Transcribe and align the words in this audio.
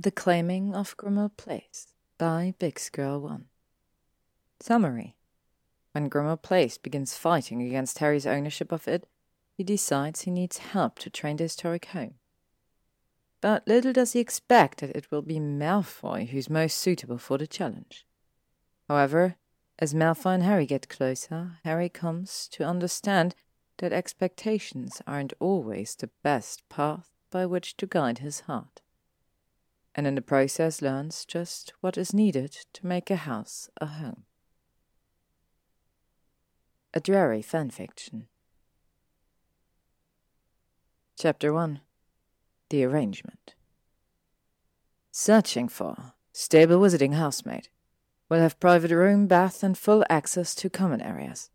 The 0.00 0.12
Claiming 0.12 0.76
of 0.76 0.96
Grimmauld 0.96 1.36
Place 1.36 1.88
by 2.18 2.54
bixgirl 2.60 3.20
1. 3.20 3.46
Summary 4.60 5.16
When 5.90 6.08
Grimmauld 6.08 6.40
Place 6.40 6.78
begins 6.78 7.16
fighting 7.16 7.60
against 7.62 7.98
Harry's 7.98 8.24
ownership 8.24 8.70
of 8.70 8.86
it, 8.86 9.08
he 9.56 9.64
decides 9.64 10.20
he 10.20 10.30
needs 10.30 10.58
help 10.58 11.00
to 11.00 11.10
train 11.10 11.36
the 11.36 11.42
historic 11.42 11.86
home. 11.86 12.14
But 13.40 13.66
little 13.66 13.92
does 13.92 14.12
he 14.12 14.20
expect 14.20 14.82
that 14.82 14.94
it 14.94 15.10
will 15.10 15.22
be 15.22 15.40
Malfoy 15.40 16.28
who's 16.28 16.48
most 16.48 16.78
suitable 16.78 17.18
for 17.18 17.36
the 17.36 17.48
challenge. 17.48 18.06
However, 18.86 19.34
as 19.80 19.94
Malfoy 19.94 20.34
and 20.34 20.44
Harry 20.44 20.66
get 20.66 20.88
closer, 20.88 21.58
Harry 21.64 21.88
comes 21.88 22.46
to 22.52 22.62
understand 22.62 23.34
that 23.78 23.92
expectations 23.92 25.02
aren't 25.08 25.32
always 25.40 25.96
the 25.96 26.10
best 26.22 26.68
path 26.68 27.10
by 27.32 27.44
which 27.46 27.76
to 27.78 27.86
guide 27.88 28.18
his 28.18 28.42
heart 28.42 28.80
and 29.98 30.06
in 30.06 30.14
the 30.14 30.22
process 30.22 30.80
learns 30.80 31.24
just 31.24 31.72
what 31.80 31.98
is 31.98 32.14
needed 32.14 32.52
to 32.72 32.86
make 32.86 33.10
a 33.10 33.16
house 33.16 33.68
a 33.80 33.86
home. 33.86 34.22
A 36.94 37.00
Drarry 37.00 37.42
Fanfiction 37.42 38.26
Chapter 41.18 41.52
1 41.52 41.80
The 42.68 42.84
Arrangement 42.84 43.56
Searching 45.10 45.66
for 45.66 46.12
stable 46.32 46.80
visiting 46.80 47.14
housemaid. 47.14 47.68
Will 48.28 48.38
have 48.38 48.60
private 48.60 48.92
room, 48.92 49.26
bath, 49.26 49.64
and 49.64 49.76
full 49.76 50.04
access 50.08 50.54
to 50.54 50.70
common 50.70 51.00
areas. 51.00 51.50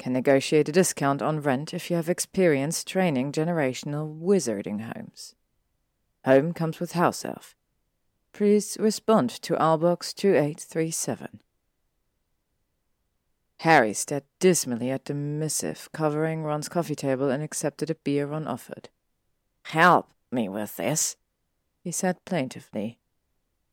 Can 0.00 0.14
negotiate 0.14 0.68
a 0.68 0.72
discount 0.72 1.22
on 1.22 1.42
rent 1.42 1.72
if 1.72 1.90
you 1.90 1.94
have 1.96 2.08
experience 2.08 2.82
training 2.82 3.30
generational 3.30 4.20
wizarding 4.20 4.80
homes. 4.80 5.36
Home 6.24 6.52
comes 6.52 6.80
with 6.80 6.92
house 6.92 7.24
elf. 7.24 7.54
Please 8.38 8.76
respond 8.78 9.30
to 9.30 9.56
Box 9.56 10.12
2837. 10.12 11.40
Harry 13.56 13.92
stared 13.92 14.22
dismally 14.38 14.92
at 14.92 15.06
the 15.06 15.14
missive 15.14 15.88
covering 15.92 16.44
Ron's 16.44 16.68
coffee 16.68 16.94
table 16.94 17.30
and 17.30 17.42
accepted 17.42 17.90
a 17.90 17.96
beer 17.96 18.26
Ron 18.26 18.46
offered. 18.46 18.90
Help 19.62 20.12
me 20.30 20.48
with 20.48 20.76
this, 20.76 21.16
he 21.82 21.90
said 21.90 22.24
plaintively. 22.24 23.00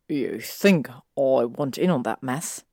You 0.10 0.40
think 0.40 0.90
I 0.90 1.02
want 1.16 1.78
in 1.78 1.92
on 1.92 2.02
that 2.02 2.24
mess? 2.24 2.64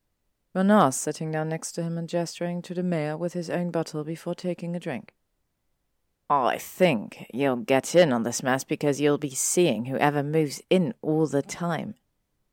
Ron 0.55 0.71
asked, 0.71 1.03
sitting 1.03 1.31
down 1.31 1.51
next 1.51 1.73
to 1.73 1.83
him 1.83 1.99
and 1.99 2.09
gesturing 2.09 2.62
to 2.62 2.73
the 2.73 2.83
mayor 2.83 3.19
with 3.19 3.34
his 3.34 3.51
own 3.51 3.71
bottle 3.71 4.03
before 4.03 4.34
taking 4.34 4.75
a 4.75 4.81
drink. 4.81 5.12
I 6.33 6.56
think 6.56 7.27
you'll 7.33 7.56
get 7.56 7.94
in 7.94 8.12
on 8.12 8.22
this 8.22 8.42
mess 8.42 8.64
because 8.64 9.00
you'll 9.00 9.19
be 9.19 9.34
seeing 9.34 9.84
whoever 9.84 10.22
moves 10.22 10.62
in 10.70 10.94
all 11.02 11.27
the 11.27 11.42
time, 11.42 11.94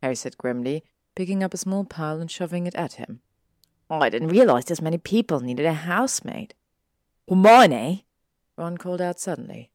Harry 0.02 0.16
said 0.16 0.38
grimly, 0.38 0.84
picking 1.16 1.44
up 1.44 1.54
a 1.54 1.58
small 1.58 1.86
pile 1.86 2.20
and 2.20 2.30
shoving 2.30 2.68
it 2.68 2.76
at 2.76 2.94
him. 2.94 3.22
Oh, 3.90 4.00
I 4.00 4.10
didn't 4.10 4.28
realize 4.28 4.66
this 4.66 4.82
many 4.82 4.98
people 4.98 5.40
needed 5.40 5.66
a 5.66 5.74
housemaid. 5.74 6.54
Hermione! 7.30 7.76
Eh? 7.76 8.62
Ron 8.62 8.78
called 8.78 9.02
out 9.02 9.20
suddenly. 9.20 9.72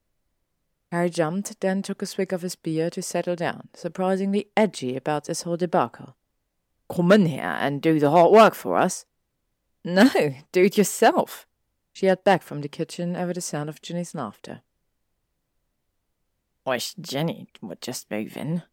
Harry 0.92 1.08
jumped, 1.10 1.58
then 1.60 1.80
took 1.80 2.02
a 2.02 2.06
swig 2.06 2.32
of 2.32 2.42
his 2.42 2.56
beer 2.56 2.90
to 2.90 3.02
settle 3.02 3.34
down, 3.34 3.68
surprisingly 3.74 4.48
edgy 4.56 4.96
about 4.96 5.24
this 5.24 5.42
whole 5.42 5.56
debacle. 5.56 6.14
Come 6.88 7.10
in 7.12 7.26
here 7.26 7.56
and 7.58 7.80
do 7.80 7.98
the 7.98 8.10
hard 8.10 8.30
work 8.30 8.54
for 8.54 8.76
us. 8.76 9.06
No, 9.82 10.10
do 10.52 10.64
it 10.64 10.78
yourself, 10.78 11.46
she 11.94 12.06
had 12.06 12.24
back 12.24 12.42
from 12.42 12.60
the 12.60 12.68
kitchen 12.68 13.14
over 13.14 13.32
the 13.32 13.40
sound 13.40 13.70
of 13.70 13.80
Ginny's 13.80 14.16
laughter. 14.16 14.62
Wish 16.66 16.94
Ginny 16.94 17.46
would 17.62 17.80
just 17.80 18.10
move 18.10 18.36
in, 18.36 18.64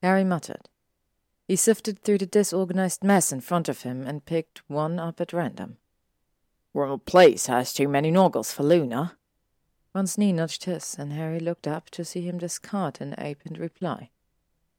Harry 0.00 0.22
muttered. 0.22 0.68
He 1.48 1.56
sifted 1.56 1.98
through 1.98 2.18
the 2.18 2.26
disorganized 2.26 3.02
mess 3.02 3.32
in 3.32 3.40
front 3.40 3.68
of 3.68 3.82
him 3.82 4.06
and 4.06 4.24
picked 4.24 4.62
one 4.68 5.00
up 5.00 5.20
at 5.20 5.32
random. 5.32 5.78
Grimmauld 6.74 7.04
Place 7.04 7.46
has 7.46 7.72
too 7.72 7.88
many 7.88 8.12
nargles 8.12 8.54
for 8.54 8.62
Luna. 8.62 9.16
Ron's 9.92 10.16
knee 10.16 10.32
nudged 10.32 10.64
his, 10.64 10.94
and 10.96 11.12
Harry 11.12 11.40
looked 11.40 11.66
up 11.66 11.90
to 11.90 12.04
see 12.04 12.22
him 12.22 12.38
discard 12.38 13.00
an 13.00 13.16
opened 13.18 13.58
reply. 13.58 14.10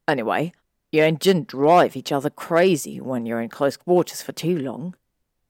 Anyway, 0.08 0.52
you 0.90 1.02
and 1.02 1.20
Gin 1.20 1.44
drive 1.44 1.96
each 1.96 2.12
other 2.12 2.30
crazy 2.30 2.98
when 2.98 3.26
you're 3.26 3.42
in 3.42 3.50
close 3.50 3.76
quarters 3.76 4.22
for 4.22 4.32
too 4.32 4.58
long, 4.58 4.96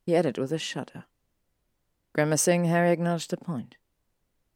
he 0.05 0.17
added 0.17 0.37
with 0.37 0.53
a 0.53 0.59
shudder. 0.59 1.05
Grimacing, 2.15 2.67
Harry 2.67 2.91
acknowledged 2.91 3.31
the 3.31 3.37
point. 3.37 3.77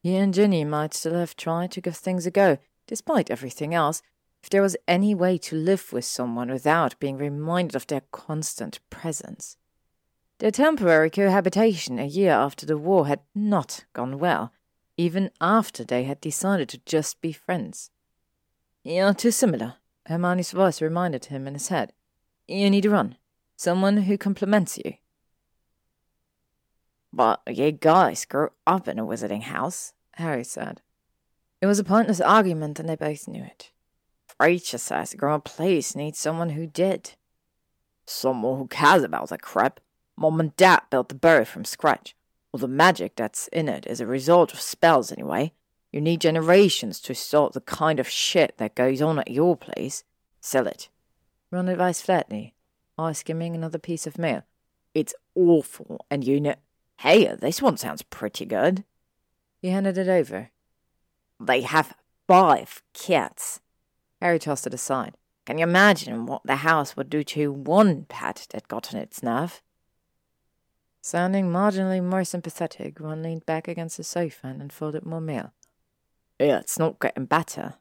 He 0.00 0.16
and 0.16 0.32
Ginny 0.32 0.64
might 0.64 0.94
still 0.94 1.14
have 1.14 1.36
tried 1.36 1.72
to 1.72 1.80
give 1.80 1.96
things 1.96 2.24
a 2.24 2.30
go, 2.30 2.58
despite 2.86 3.30
everything 3.30 3.74
else, 3.74 4.00
if 4.42 4.48
there 4.48 4.62
was 4.62 4.76
any 4.86 5.14
way 5.14 5.36
to 5.38 5.56
live 5.56 5.92
with 5.92 6.04
someone 6.04 6.50
without 6.50 6.98
being 7.00 7.18
reminded 7.18 7.74
of 7.74 7.86
their 7.88 8.02
constant 8.12 8.78
presence. 8.90 9.56
Their 10.38 10.52
temporary 10.52 11.10
cohabitation 11.10 11.98
a 11.98 12.06
year 12.06 12.30
after 12.30 12.64
the 12.64 12.78
war 12.78 13.08
had 13.08 13.20
not 13.34 13.84
gone 13.92 14.20
well, 14.20 14.52
even 14.96 15.30
after 15.40 15.82
they 15.82 16.04
had 16.04 16.20
decided 16.20 16.68
to 16.68 16.80
just 16.86 17.20
be 17.20 17.32
friends. 17.32 17.90
You're 18.84 19.14
too 19.14 19.32
similar, 19.32 19.74
Hermione's 20.06 20.52
voice 20.52 20.80
reminded 20.80 21.26
him 21.26 21.48
in 21.48 21.54
his 21.54 21.68
head. 21.68 21.92
You 22.46 22.70
need 22.70 22.86
a 22.86 22.90
run. 22.90 23.16
Someone 23.56 23.98
who 23.98 24.16
complements 24.16 24.78
you. 24.78 24.94
But 27.12 27.40
you 27.46 27.72
guys 27.72 28.24
grew 28.24 28.50
up 28.66 28.88
in 28.88 28.98
a 28.98 29.06
wizarding 29.06 29.42
house, 29.42 29.94
Harry 30.14 30.44
said. 30.44 30.82
It 31.60 31.66
was 31.66 31.78
a 31.78 31.84
pointless 31.84 32.20
argument, 32.20 32.78
and 32.78 32.88
they 32.88 32.96
both 32.96 33.26
knew 33.26 33.42
it. 33.42 33.70
Rachel 34.38 34.78
says 34.78 35.14
Grimmauld 35.14 35.44
Place 35.44 35.96
needs 35.96 36.18
someone 36.18 36.50
who 36.50 36.66
did. 36.66 37.14
Someone 38.06 38.58
who 38.58 38.68
cares 38.68 39.02
about 39.02 39.30
that 39.30 39.42
crap. 39.42 39.80
Mom 40.16 40.40
and 40.40 40.54
Dad 40.56 40.82
built 40.90 41.08
the 41.08 41.14
burrow 41.14 41.44
from 41.44 41.64
scratch. 41.64 42.14
All 42.52 42.58
the 42.58 42.68
magic 42.68 43.16
that's 43.16 43.48
in 43.48 43.68
it 43.68 43.86
is 43.86 44.00
a 44.00 44.06
result 44.06 44.52
of 44.52 44.60
spells, 44.60 45.10
anyway. 45.10 45.52
You 45.92 46.00
need 46.00 46.20
generations 46.20 47.00
to 47.00 47.14
sort 47.14 47.54
the 47.54 47.60
kind 47.60 47.98
of 47.98 48.08
shit 48.08 48.58
that 48.58 48.74
goes 48.74 49.00
on 49.02 49.18
at 49.18 49.30
your 49.30 49.56
place. 49.56 50.04
Sell 50.40 50.66
it. 50.66 50.88
Ron 51.50 51.68
advised 51.68 52.04
flatly, 52.04 52.54
eye 52.98 53.12
skimming 53.12 53.54
another 53.54 53.78
piece 53.78 54.06
of 54.06 54.18
mail. 54.18 54.44
It's 54.94 55.14
awful, 55.34 56.04
and 56.10 56.24
you 56.24 56.40
know. 56.40 56.54
Hey, 56.98 57.32
this 57.36 57.62
one 57.62 57.76
sounds 57.76 58.02
pretty 58.02 58.44
good. 58.44 58.84
He 59.62 59.68
handed 59.68 59.98
it 59.98 60.08
over. 60.08 60.50
They 61.40 61.62
have 61.62 61.94
five 62.26 62.82
cats. 62.92 63.60
Harry 64.20 64.38
tossed 64.38 64.66
it 64.66 64.74
aside. 64.74 65.14
Can 65.46 65.58
you 65.58 65.62
imagine 65.62 66.26
what 66.26 66.42
the 66.44 66.56
house 66.56 66.96
would 66.96 67.08
do 67.08 67.22
to 67.22 67.52
one 67.52 68.04
pet 68.08 68.48
that 68.50 68.68
got 68.68 68.92
on 68.92 69.00
its 69.00 69.22
nerve? 69.22 69.62
Sounding 71.00 71.46
marginally 71.46 72.02
more 72.02 72.24
sympathetic, 72.24 72.98
Ron 72.98 73.22
leaned 73.22 73.46
back 73.46 73.68
against 73.68 73.96
the 73.96 74.04
sofa 74.04 74.48
and 74.48 74.60
unfolded 74.60 75.06
more 75.06 75.20
mail. 75.20 75.52
It's 76.40 76.78
not 76.78 77.00
getting 77.00 77.26
better. 77.26 77.74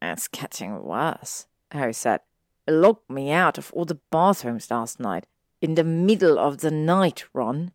It's 0.00 0.28
getting 0.28 0.82
worse, 0.82 1.46
Harry 1.72 1.92
said. 1.92 2.20
It 2.66 2.72
locked 2.72 3.10
me 3.10 3.32
out 3.32 3.58
of 3.58 3.72
all 3.72 3.84
the 3.84 3.98
bathrooms 4.10 4.70
last 4.70 5.00
night. 5.00 5.26
In 5.60 5.74
the 5.74 5.84
middle 5.84 6.38
of 6.38 6.58
the 6.58 6.70
night, 6.70 7.24
Ron. 7.34 7.72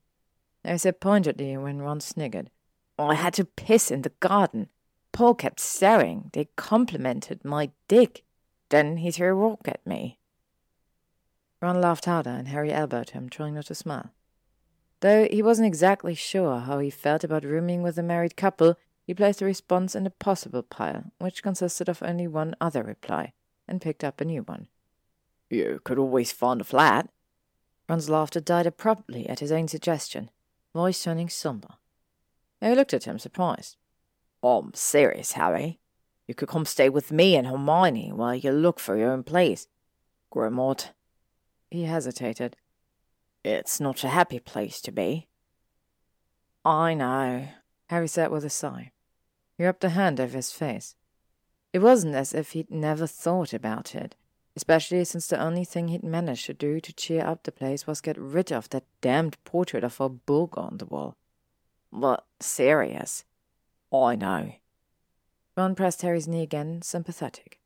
I 0.67 0.77
said 0.77 0.99
pointedly 0.99 1.55
when 1.57 1.81
Ron 1.81 1.99
sniggered. 1.99 2.49
I 2.97 3.15
had 3.15 3.33
to 3.35 3.45
piss 3.45 3.91
in 3.91 4.01
the 4.01 4.11
garden. 4.19 4.69
Paul 5.11 5.35
kept 5.35 5.59
staring. 5.59 6.29
They 6.33 6.49
complimented 6.55 7.45
my 7.45 7.71
dick. 7.87 8.23
Then 8.69 8.97
he 8.97 9.11
threw 9.11 9.29
a 9.29 9.33
rock 9.33 9.67
at 9.67 9.85
me. 9.85 10.19
Ron 11.61 11.81
laughed 11.81 12.05
harder, 12.05 12.31
and 12.31 12.47
Harry 12.47 12.71
elbowed 12.71 13.11
him, 13.11 13.29
trying 13.29 13.55
not 13.55 13.67
to 13.67 13.75
smile. 13.75 14.11
Though 15.01 15.27
he 15.29 15.41
wasn't 15.41 15.67
exactly 15.67 16.15
sure 16.15 16.59
how 16.59 16.79
he 16.79 16.89
felt 16.89 17.23
about 17.23 17.43
rooming 17.43 17.81
with 17.81 17.97
a 17.97 18.03
married 18.03 18.35
couple, 18.35 18.75
he 19.05 19.13
placed 19.13 19.39
the 19.39 19.45
response 19.45 19.95
in 19.95 20.03
the 20.03 20.09
possible 20.09 20.63
pile, 20.63 21.11
which 21.19 21.43
consisted 21.43 21.87
of 21.87 22.01
only 22.01 22.27
one 22.27 22.55
other 22.59 22.83
reply, 22.83 23.33
and 23.67 23.81
picked 23.81 24.03
up 24.03 24.19
a 24.19 24.25
new 24.25 24.41
one. 24.41 24.67
You 25.49 25.79
could 25.83 25.99
always 25.99 26.31
find 26.31 26.59
a 26.59 26.63
flat. 26.63 27.09
Ron's 27.87 28.09
laughter 28.09 28.39
died 28.39 28.65
abruptly 28.65 29.29
at 29.29 29.39
his 29.39 29.51
own 29.51 29.67
suggestion 29.67 30.31
voice 30.75 31.01
turning 31.01 31.29
somber. 31.29 31.69
Harry 32.61 32.75
looked 32.75 32.93
at 32.93 33.05
him, 33.05 33.17
surprised. 33.17 33.77
I'm 34.43 34.73
serious, 34.73 35.31
Harry. 35.31 35.79
You 36.27 36.35
could 36.35 36.49
come 36.49 36.65
stay 36.65 36.89
with 36.89 37.13
me 37.13 37.37
and 37.37 37.47
Hermione 37.47 38.11
while 38.11 38.35
you 38.35 38.51
look 38.51 38.81
for 38.81 38.97
your 38.97 39.11
own 39.11 39.23
place. 39.23 39.67
Grimmauld. 40.33 40.89
He 41.71 41.83
hesitated. 41.83 42.57
It's 43.43 43.79
not 43.79 44.03
a 44.03 44.09
happy 44.09 44.39
place 44.39 44.81
to 44.81 44.91
be. 44.91 45.29
I 46.65 46.93
know, 46.93 47.47
Harry 47.89 48.09
said 48.09 48.31
with 48.31 48.43
a 48.43 48.49
sigh. 48.49 48.91
He 49.57 49.63
rubbed 49.63 49.83
a 49.85 49.89
hand 49.89 50.19
over 50.19 50.35
his 50.35 50.51
face. 50.51 50.95
It 51.71 51.79
wasn't 51.79 52.15
as 52.15 52.33
if 52.33 52.51
he'd 52.51 52.69
never 52.69 53.07
thought 53.07 53.53
about 53.53 53.95
it 53.95 54.15
especially 54.55 55.03
since 55.03 55.27
the 55.27 55.41
only 55.41 55.65
thing 55.65 55.87
he'd 55.87 56.03
managed 56.03 56.45
to 56.45 56.53
do 56.53 56.79
to 56.79 56.93
cheer 56.93 57.25
up 57.25 57.43
the 57.43 57.51
place 57.51 57.85
was 57.85 58.01
get 58.01 58.17
rid 58.17 58.51
of 58.51 58.69
that 58.69 58.85
damned 59.01 59.37
portrait 59.43 59.83
of 59.83 59.99
a 59.99 60.09
bug 60.09 60.57
on 60.57 60.77
the 60.77 60.85
wall. 60.85 61.17
But 61.91 62.25
serious. 62.39 63.25
I 63.93 64.15
know. 64.15 64.53
Ron 65.55 65.75
pressed 65.75 66.01
Harry's 66.01 66.27
knee 66.27 66.41
again, 66.41 66.81
sympathetic. 66.81 67.59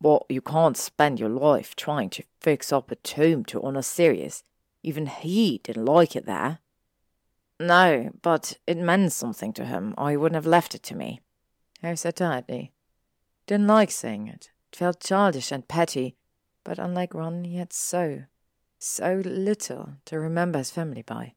But 0.00 0.24
you 0.28 0.40
can't 0.40 0.76
spend 0.76 1.20
your 1.20 1.28
life 1.28 1.76
trying 1.76 2.10
to 2.10 2.24
fix 2.40 2.72
up 2.72 2.90
a 2.90 2.96
tomb 2.96 3.44
to 3.46 3.62
honor 3.62 3.82
Sirius. 3.82 4.42
Even 4.82 5.06
he 5.06 5.60
didn't 5.64 5.84
like 5.84 6.16
it 6.16 6.26
there. 6.26 6.58
No, 7.60 8.10
but 8.20 8.58
it 8.66 8.76
meant 8.76 9.12
something 9.12 9.52
to 9.54 9.64
him, 9.64 9.94
or 9.96 10.10
he 10.10 10.16
wouldn't 10.16 10.36
have 10.36 10.46
left 10.46 10.74
it 10.74 10.82
to 10.84 10.96
me. 10.96 11.20
Harry 11.82 11.96
said 11.96 12.16
tiredly. 12.16 12.72
Didn't 13.46 13.66
like 13.66 13.90
saying 13.90 14.28
it. 14.28 14.50
It 14.72 14.76
felt 14.76 15.00
childish 15.00 15.52
and 15.52 15.68
petty, 15.68 16.16
but 16.64 16.78
unlike 16.78 17.14
Ron, 17.14 17.44
he 17.44 17.56
had 17.56 17.72
so, 17.72 18.24
so 18.78 19.22
little 19.24 19.94
to 20.06 20.18
remember 20.18 20.58
his 20.58 20.70
family 20.70 21.02
by. 21.02 21.34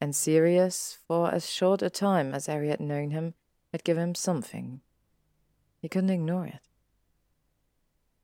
And 0.00 0.16
Sirius, 0.16 0.98
for 1.06 1.32
as 1.32 1.48
short 1.48 1.82
a 1.82 1.90
time 1.90 2.34
as 2.34 2.46
Harry 2.46 2.68
had 2.68 2.80
known 2.80 3.10
him, 3.10 3.34
had 3.72 3.84
given 3.84 4.02
him 4.02 4.14
something. 4.14 4.80
He 5.80 5.88
couldn't 5.88 6.10
ignore 6.10 6.46
it. 6.46 6.60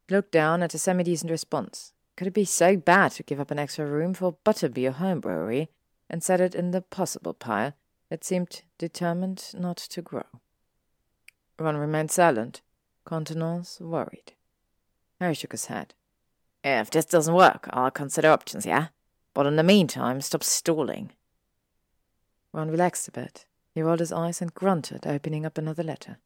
He 0.08 0.14
looked 0.14 0.32
down 0.32 0.62
at 0.62 0.74
a 0.74 0.78
semi-decent 0.78 1.30
response. 1.30 1.92
Could 2.16 2.28
it 2.28 2.34
be 2.34 2.44
so 2.44 2.76
bad 2.76 3.12
to 3.12 3.22
give 3.22 3.40
up 3.40 3.50
an 3.50 3.58
extra 3.58 3.86
room 3.86 4.14
for 4.14 4.36
Butterbeer 4.44 4.92
home 4.92 5.20
brewery 5.20 5.68
and 6.08 6.22
set 6.22 6.40
it 6.40 6.54
in 6.54 6.70
the 6.70 6.80
possible 6.80 7.34
pile 7.34 7.74
that 8.08 8.24
seemed 8.24 8.62
determined 8.78 9.50
not 9.54 9.76
to 9.76 10.02
grow? 10.02 10.24
Ron 11.58 11.76
remained 11.76 12.10
silent, 12.10 12.62
countenance 13.06 13.80
worried. 13.80 14.32
Harry 15.20 15.34
shook 15.34 15.52
his 15.52 15.66
head. 15.66 15.94
If 16.64 16.90
this 16.90 17.05
doesn't 17.05 17.34
work, 17.34 17.69
I'll 17.70 17.90
consider 17.90 18.31
options, 18.31 18.64
yeah? 18.64 18.87
But 19.34 19.44
in 19.44 19.56
the 19.56 19.62
meantime, 19.62 20.22
stop 20.22 20.43
stalling. 20.43 21.12
Ron 22.55 22.70
relaxed 22.70 23.06
a 23.06 23.12
bit. 23.12 23.44
He 23.75 23.82
rolled 23.82 24.00
his 24.00 24.12
eyes 24.12 24.40
and 24.40 24.55
grunted, 24.55 25.06
opening 25.06 25.44
up 25.44 25.58
another 25.58 25.82
letter. 25.82 26.19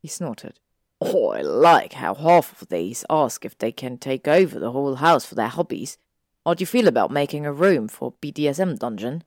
He 0.00 0.06
snorted. 0.06 0.60
Oh, 1.00 1.30
I 1.30 1.40
like 1.40 1.94
how 1.94 2.14
half 2.14 2.62
of 2.62 2.68
these 2.68 3.04
ask 3.10 3.44
if 3.44 3.58
they 3.58 3.72
can 3.72 3.98
take 3.98 4.28
over 4.28 4.60
the 4.60 4.70
whole 4.70 4.96
house 4.96 5.26
for 5.26 5.34
their 5.34 5.48
hobbies. 5.48 5.98
How 6.46 6.54
do 6.54 6.62
you 6.62 6.66
feel 6.66 6.86
about 6.86 7.10
making 7.10 7.44
a 7.44 7.52
room 7.52 7.88
for 7.88 8.14
BDSM 8.22 8.78
dungeon? 8.78 9.24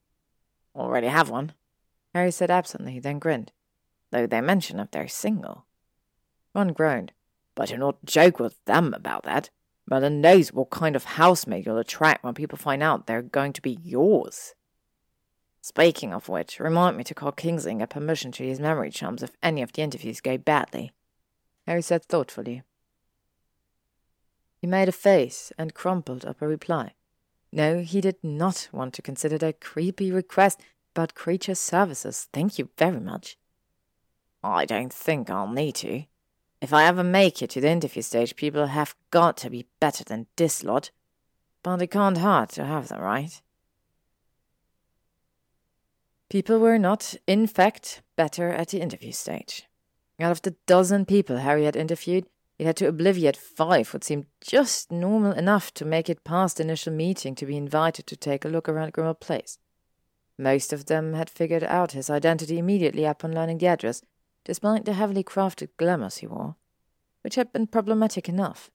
Already 0.75 1.07
have 1.07 1.29
one. 1.29 1.53
Harry 2.13 2.31
said 2.31 2.51
absently, 2.51 2.99
then 2.99 3.19
grinned. 3.19 3.51
Though 4.11 4.27
they 4.27 4.39
mention 4.39 4.79
if 4.79 4.91
they're 4.91 5.07
single. 5.09 5.65
Ron 6.55 6.71
groaned. 6.71 7.11
But 7.55 7.69
do 7.69 7.77
not 7.77 8.05
joke 8.05 8.39
with 8.39 8.63
them 8.65 8.93
about 8.93 9.23
that. 9.23 9.49
Merlin 9.89 10.21
knows 10.21 10.53
what 10.53 10.69
kind 10.69 10.95
of 10.95 11.03
housemaid 11.03 11.65
you'll 11.65 11.77
attract 11.77 12.23
when 12.23 12.33
people 12.33 12.57
find 12.57 12.81
out 12.81 13.05
they're 13.05 13.21
going 13.21 13.53
to 13.53 13.61
be 13.61 13.77
yours. 13.83 14.53
Speaking 15.61 16.13
of 16.13 16.29
which, 16.29 16.59
remind 16.59 16.97
me 16.97 17.03
to 17.05 17.13
call 17.13 17.31
Kingsley 17.31 17.77
for 17.79 17.87
permission 17.87 18.31
to 18.33 18.45
use 18.45 18.59
memory 18.59 18.91
charms 18.91 19.23
if 19.23 19.31
any 19.41 19.61
of 19.61 19.71
the 19.71 19.81
interviews 19.81 20.19
go 20.19 20.37
badly. 20.37 20.91
Harry 21.65 21.81
said 21.81 22.03
thoughtfully. 22.03 22.63
He 24.59 24.67
made 24.67 24.89
a 24.89 24.93
face 24.93 25.51
and 25.57 25.73
crumpled 25.73 26.25
up 26.25 26.41
a 26.41 26.47
reply. 26.47 26.93
No, 27.51 27.81
he 27.81 28.01
did 28.01 28.17
not 28.23 28.69
want 28.71 28.93
to 28.95 29.01
consider 29.01 29.37
that 29.37 29.61
creepy 29.61 30.11
request 30.11 30.59
about 30.95 31.15
creature 31.15 31.55
services. 31.55 32.27
Thank 32.33 32.57
you 32.57 32.69
very 32.77 32.99
much. 32.99 33.37
I 34.43 34.65
don't 34.65 34.91
think 34.91 35.29
I'll 35.29 35.47
need 35.47 35.75
to. 35.75 36.03
If 36.63 36.71
I 36.71 36.85
ever 36.85 37.03
make 37.03 37.41
it 37.41 37.49
to 37.51 37.61
the 37.61 37.69
interview 37.69 38.01
stage, 38.01 38.37
people 38.37 38.67
have 38.67 38.95
got 39.11 39.35
to 39.37 39.49
be 39.49 39.67
better 39.81 40.05
than 40.05 40.27
this 40.37 40.63
lot. 40.63 40.91
But 41.61 41.81
it 41.81 41.87
can't 41.87 42.19
hurt 42.19 42.51
to 42.51 42.63
have 42.63 42.87
them, 42.87 43.01
right? 43.01 43.41
People 46.29 46.59
were 46.59 46.79
not, 46.79 47.15
in 47.27 47.47
fact, 47.47 48.01
better 48.15 48.49
at 48.49 48.69
the 48.69 48.79
interview 48.79 49.11
stage. 49.11 49.67
Out 50.21 50.31
of 50.31 50.41
the 50.41 50.55
dozen 50.65 51.03
people 51.03 51.39
Harry 51.39 51.65
had 51.65 51.75
interviewed, 51.75 52.27
he 52.57 52.63
had 52.63 52.77
to 52.77 52.87
obliviate 52.87 53.35
five 53.35 53.93
what 53.93 54.05
seemed 54.05 54.27
just 54.39 54.89
normal 54.89 55.33
enough 55.33 55.73
to 55.73 55.83
make 55.83 56.09
it 56.09 56.23
past 56.23 56.57
the 56.57 56.63
initial 56.63 56.93
meeting 56.93 57.35
to 57.35 57.45
be 57.45 57.57
invited 57.57 58.07
to 58.07 58.15
take 58.15 58.45
a 58.45 58.49
look 58.49 58.69
around 58.69 58.93
Grimmauld 58.93 59.19
Place. 59.19 59.57
Most 60.37 60.71
of 60.71 60.85
them 60.85 61.13
had 61.13 61.29
figured 61.29 61.65
out 61.65 61.91
his 61.91 62.09
identity 62.09 62.57
immediately 62.57 63.03
upon 63.03 63.33
learning 63.33 63.57
the 63.57 63.67
address, 63.67 64.01
despite 64.43 64.85
the 64.85 64.93
heavily 64.93 65.23
crafted 65.23 65.69
glamours 65.77 66.17
he 66.17 66.27
wore, 66.27 66.55
which 67.21 67.35
had 67.35 67.51
been 67.53 67.67
problematic 67.67 68.27
enough. 68.27 68.69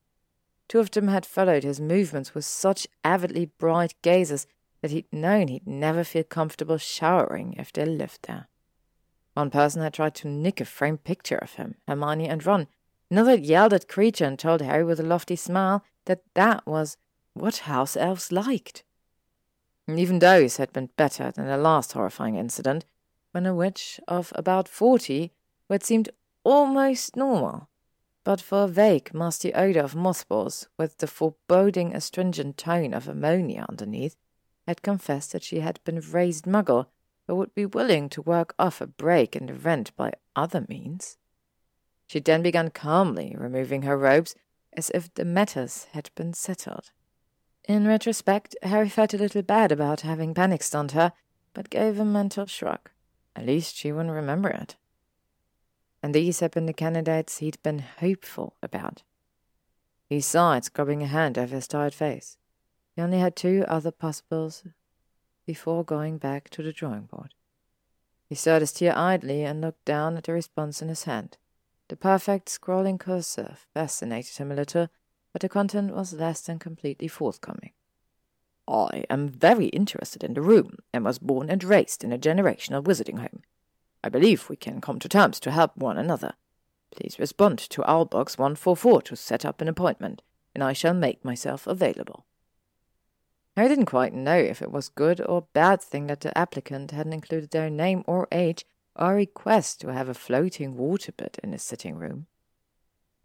Two 0.68 0.80
of 0.80 0.90
them 0.90 1.08
had 1.08 1.24
followed 1.24 1.64
his 1.64 1.80
movements 1.80 2.34
with 2.34 2.44
such 2.44 2.86
avidly 3.04 3.46
bright 3.46 3.94
gazes 4.02 4.46
that 4.82 4.90
he'd 4.90 5.12
known 5.12 5.48
he'd 5.48 5.66
never 5.66 6.04
feel 6.04 6.24
comfortable 6.24 6.78
showering 6.78 7.54
if 7.54 7.72
they 7.72 7.84
lived 7.84 8.26
there. 8.26 8.48
One 9.34 9.50
person 9.50 9.82
had 9.82 9.94
tried 9.94 10.14
to 10.16 10.28
nick 10.28 10.60
a 10.60 10.64
framed 10.64 11.04
picture 11.04 11.38
of 11.38 11.54
him, 11.54 11.76
Hermione, 11.86 12.28
and 12.28 12.44
Ron. 12.44 12.66
Another 13.10 13.36
yelled 13.36 13.72
at 13.72 13.88
Kreacher 13.88 14.26
and 14.26 14.38
told 14.38 14.60
Harry 14.60 14.84
with 14.84 15.00
a 15.00 15.04
lofty 15.04 15.36
smile 15.36 15.84
that 16.04 16.22
that 16.34 16.66
was 16.66 16.96
what 17.34 17.58
house 17.58 17.96
elves 17.96 18.32
liked. 18.32 18.82
And 19.86 19.98
even 19.98 20.18
those 20.18 20.58
had 20.58 20.72
been 20.72 20.90
better 20.96 21.30
than 21.30 21.46
the 21.46 21.56
last 21.56 21.92
horrifying 21.92 22.36
incident, 22.36 22.84
when 23.32 23.46
a 23.46 23.54
witch 23.54 24.00
of 24.06 24.32
about 24.34 24.68
forty 24.68 25.32
what 25.68 25.84
seemed 25.84 26.08
almost 26.44 27.14
normal, 27.14 27.68
but 28.24 28.40
for 28.40 28.64
a 28.64 28.68
vague, 28.68 29.12
musty 29.14 29.54
odour 29.54 29.84
of 29.84 29.94
mothballs 29.94 30.66
with 30.78 30.98
the 30.98 31.06
foreboding 31.06 31.94
astringent 31.94 32.56
tone 32.56 32.92
of 32.92 33.06
ammonia 33.06 33.64
underneath, 33.68 34.16
had 34.66 34.82
confessed 34.82 35.32
that 35.32 35.42
she 35.42 35.60
had 35.60 35.78
been 35.84 36.00
raised 36.00 36.46
muggle, 36.46 36.86
but 37.26 37.36
would 37.36 37.54
be 37.54 37.66
willing 37.66 38.08
to 38.08 38.22
work 38.22 38.54
off 38.58 38.80
a 38.80 38.86
break 38.86 39.36
in 39.36 39.46
the 39.46 39.54
rent 39.54 39.94
by 39.94 40.12
other 40.34 40.64
means. 40.68 41.18
She 42.06 42.18
then 42.20 42.42
began 42.42 42.70
calmly 42.70 43.34
removing 43.36 43.82
her 43.82 43.96
robes, 43.96 44.34
as 44.72 44.90
if 44.94 45.12
the 45.14 45.24
matters 45.24 45.86
had 45.92 46.10
been 46.14 46.32
settled. 46.32 46.90
In 47.64 47.86
retrospect, 47.86 48.56
Harry 48.62 48.88
felt 48.88 49.12
a 49.12 49.18
little 49.18 49.42
bad 49.42 49.70
about 49.70 50.00
having 50.00 50.32
panic 50.32 50.62
stunned 50.62 50.92
her, 50.92 51.12
but 51.52 51.68
gave 51.68 51.98
a 51.98 52.04
mental 52.04 52.46
shrug. 52.46 52.90
At 53.36 53.44
least 53.44 53.76
she 53.76 53.92
wouldn't 53.92 54.14
remember 54.14 54.48
it 54.48 54.76
and 56.02 56.14
these 56.14 56.40
had 56.40 56.50
been 56.50 56.66
the 56.66 56.72
candidates 56.72 57.38
he'd 57.38 57.62
been 57.62 57.80
hopeful 57.80 58.56
about. 58.62 59.02
He 60.08 60.20
sighed, 60.20 60.64
scrubbing 60.64 61.02
a 61.02 61.06
hand 61.06 61.36
over 61.36 61.54
his 61.54 61.68
tired 61.68 61.94
face. 61.94 62.38
He 62.94 63.02
only 63.02 63.18
had 63.18 63.36
two 63.36 63.64
other 63.68 63.90
possibles 63.90 64.64
before 65.46 65.84
going 65.84 66.18
back 66.18 66.50
to 66.50 66.62
the 66.62 66.72
drawing 66.72 67.02
board. 67.02 67.34
He 68.28 68.34
stirred 68.34 68.62
his 68.62 68.72
tea 68.72 68.88
idly 68.88 69.44
and 69.44 69.60
looked 69.60 69.84
down 69.84 70.16
at 70.16 70.24
the 70.24 70.32
response 70.32 70.82
in 70.82 70.88
his 70.88 71.04
hand. 71.04 71.36
The 71.88 71.96
perfect 71.96 72.48
scrawling 72.48 72.98
cursive 72.98 73.66
fascinated 73.72 74.36
him 74.36 74.52
a 74.52 74.54
little, 74.54 74.88
but 75.32 75.40
the 75.42 75.48
content 75.48 75.94
was 75.94 76.12
less 76.12 76.42
than 76.42 76.58
completely 76.58 77.08
forthcoming. 77.08 77.72
I 78.68 79.04
am 79.08 79.28
very 79.28 79.66
interested 79.68 80.22
in 80.22 80.34
the 80.34 80.42
room, 80.42 80.76
and 80.92 81.04
was 81.04 81.18
born 81.18 81.48
and 81.48 81.64
raised 81.64 82.04
in 82.04 82.12
a 82.12 82.18
generational 82.18 82.84
wizarding 82.84 83.20
home. 83.20 83.42
I 84.02 84.08
believe 84.08 84.48
we 84.48 84.56
can 84.56 84.80
come 84.80 84.98
to 85.00 85.08
terms 85.08 85.40
to 85.40 85.50
help 85.50 85.76
one 85.76 85.98
another. 85.98 86.34
Please 86.90 87.18
respond 87.18 87.58
to 87.58 87.82
our 87.84 88.04
box 88.04 88.38
144 88.38 89.02
to 89.02 89.16
set 89.16 89.44
up 89.44 89.60
an 89.60 89.68
appointment, 89.68 90.22
and 90.54 90.64
I 90.64 90.72
shall 90.72 90.94
make 90.94 91.24
myself 91.24 91.66
available. 91.66 92.24
I 93.56 93.66
didn't 93.66 93.86
quite 93.86 94.14
know 94.14 94.36
if 94.36 94.62
it 94.62 94.70
was 94.70 94.88
good 94.88 95.20
or 95.20 95.48
bad 95.52 95.82
thing 95.82 96.06
that 96.06 96.20
the 96.20 96.36
applicant 96.38 96.92
hadn't 96.92 97.12
included 97.12 97.50
their 97.50 97.68
name 97.68 98.04
or 98.06 98.28
age 98.30 98.64
or 98.94 99.14
request 99.14 99.80
to 99.80 99.92
have 99.92 100.08
a 100.08 100.14
floating 100.14 100.76
water 100.76 101.12
bed 101.12 101.38
in 101.42 101.52
his 101.52 101.62
sitting 101.62 101.96
room. 101.96 102.26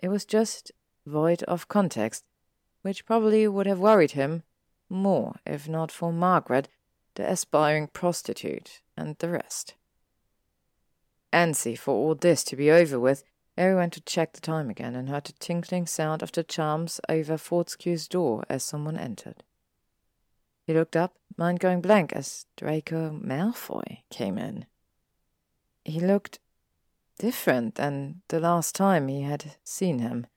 It 0.02 0.10
was 0.10 0.26
just 0.26 0.72
void 1.06 1.44
of 1.44 1.68
context, 1.68 2.24
which 2.82 3.06
probably 3.06 3.48
would 3.48 3.68
have 3.68 3.80
worried 3.80 4.12
him 4.12 4.44
more 4.90 5.36
if 5.46 5.68
not 5.68 5.92
for 5.92 6.12
Margaret, 6.12 6.68
the 7.16 7.30
aspiring 7.30 7.88
prostitute, 7.88 8.82
and 8.98 9.16
the 9.20 9.30
rest. 9.30 9.76
Antsy 11.34 11.76
for 11.76 11.96
all 11.96 12.14
this 12.14 12.44
to 12.46 12.56
be 12.56 12.70
over 12.70 13.00
with, 13.00 13.24
Harry 13.58 13.76
went 13.76 13.94
to 13.94 14.02
check 14.02 14.34
the 14.34 14.40
time 14.40 14.70
again 14.70 14.96
and 14.96 15.10
heard 15.10 15.26
the 15.26 15.34
tinkling 15.34 15.88
sound 15.88 16.22
of 16.22 16.32
the 16.32 16.44
charms 16.44 17.02
over 17.10 17.38
Fortescue's 17.38 18.08
door 18.08 18.44
as 18.50 18.64
someone 18.64 18.98
entered. 18.98 19.44
He 20.66 20.74
looked 20.74 20.96
up, 20.96 21.16
mind 21.36 21.60
going 21.60 21.82
blank, 21.82 22.14
as 22.14 22.46
Draco 22.56 23.12
Malfoy 23.12 24.04
came 24.12 24.38
in. 24.38 24.68
He 25.84 26.00
looked 26.00 26.40
different 27.18 27.76
than 27.76 28.22
the 28.28 28.40
last 28.40 28.76
time 28.76 29.08
he 29.08 29.24
had 29.24 29.56
seen 29.64 30.00
him, 30.00 30.28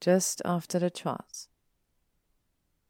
just 0.00 0.42
after 0.44 0.78
the 0.78 0.90
trials. 0.90 1.48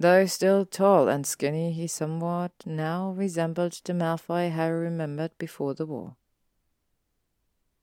Though 0.00 0.26
still 0.26 0.64
tall 0.64 1.08
and 1.08 1.26
skinny, 1.26 1.72
he 1.72 1.86
somewhat 1.86 2.52
now 2.66 3.10
resembled 3.10 3.80
the 3.84 3.92
Malfoy 3.92 4.50
Harry 4.50 4.84
remembered 4.84 5.36
before 5.38 5.74
the 5.74 5.86
war 5.86 6.16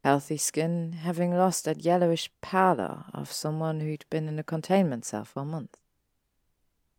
healthy 0.10 0.38
skin 0.38 0.94
having 1.04 1.38
lost 1.38 1.66
that 1.66 1.86
yellowish 1.86 2.32
pallor 2.42 3.06
of 3.14 3.32
someone 3.32 3.80
who'd 3.80 4.06
been 4.10 4.28
in 4.28 4.40
a 4.40 4.44
containment 4.44 5.06
cell 5.06 5.24
for 5.24 5.42
a 5.44 5.46
month. 5.46 5.78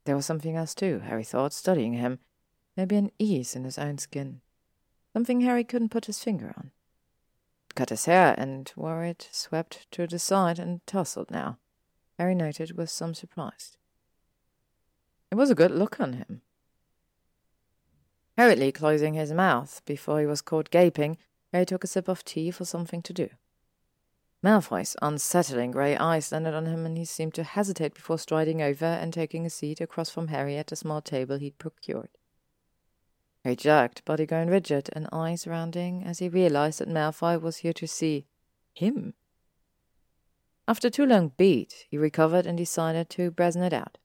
There 0.04 0.14
was 0.14 0.24
something 0.24 0.54
else 0.54 0.76
too, 0.76 1.00
Harry 1.00 1.24
thought, 1.24 1.52
studying 1.52 1.94
him. 1.94 2.20
Maybe 2.76 2.94
an 2.94 3.10
ease 3.18 3.56
in 3.56 3.64
his 3.64 3.78
own 3.78 3.98
skin. 3.98 4.42
Something 5.12 5.40
Harry 5.40 5.64
couldn't 5.64 5.88
put 5.88 6.04
his 6.06 6.22
finger 6.22 6.54
on. 6.56 6.70
Cut 7.74 7.88
his 7.90 8.04
hair 8.04 8.36
and 8.38 8.72
wore 8.76 9.02
it 9.02 9.28
swept 9.32 9.90
to 9.90 10.06
the 10.06 10.20
side 10.20 10.60
and 10.60 10.80
tousled 10.86 11.32
now. 11.32 11.58
Harry 12.16 12.36
noted 12.36 12.76
with 12.76 12.90
some 12.90 13.14
surprise. 13.14 13.76
It 15.32 15.34
was 15.34 15.50
a 15.50 15.56
good 15.56 15.72
look 15.72 15.98
on 15.98 16.12
him. 16.12 16.42
Hurriedly 18.38 18.70
closing 18.70 19.14
his 19.14 19.32
mouth 19.32 19.82
before 19.84 20.20
he 20.20 20.26
was 20.26 20.42
caught 20.42 20.70
gaping, 20.70 21.18
Harry 21.52 21.66
took 21.66 21.84
a 21.84 21.86
sip 21.86 22.08
of 22.08 22.24
tea 22.24 22.50
for 22.50 22.64
something 22.64 23.02
to 23.02 23.12
do. 23.12 23.28
Malfoy's 24.42 24.96
unsettling 25.02 25.70
grey 25.70 25.96
eyes 25.96 26.32
landed 26.32 26.54
on 26.54 26.66
him, 26.66 26.86
and 26.86 26.96
he 26.96 27.04
seemed 27.04 27.34
to 27.34 27.42
hesitate 27.42 27.94
before 27.94 28.18
striding 28.18 28.62
over 28.62 28.86
and 28.86 29.12
taking 29.12 29.44
a 29.44 29.50
seat 29.50 29.80
across 29.80 30.08
from 30.08 30.28
Harry 30.28 30.56
at 30.56 30.68
the 30.68 30.76
small 30.76 31.02
table 31.02 31.36
he'd 31.36 31.58
procured. 31.58 32.08
Harry 33.44 33.56
jerked, 33.56 34.04
body 34.04 34.24
going 34.24 34.48
rigid 34.48 34.88
and 34.94 35.08
eyes 35.12 35.46
rounding 35.46 36.04
as 36.04 36.20
he 36.20 36.28
realized 36.28 36.80
that 36.80 36.88
Malfoy 36.88 37.40
was 37.40 37.58
here 37.58 37.72
to 37.74 37.86
see 37.86 38.26
him. 38.72 39.14
After 40.66 40.88
too 40.88 41.04
long 41.04 41.32
beat, 41.36 41.86
he 41.90 41.98
recovered 41.98 42.46
and 42.46 42.56
decided 42.56 43.10
to 43.10 43.30
brazen 43.30 43.62
it 43.62 43.72
out. 43.72 43.98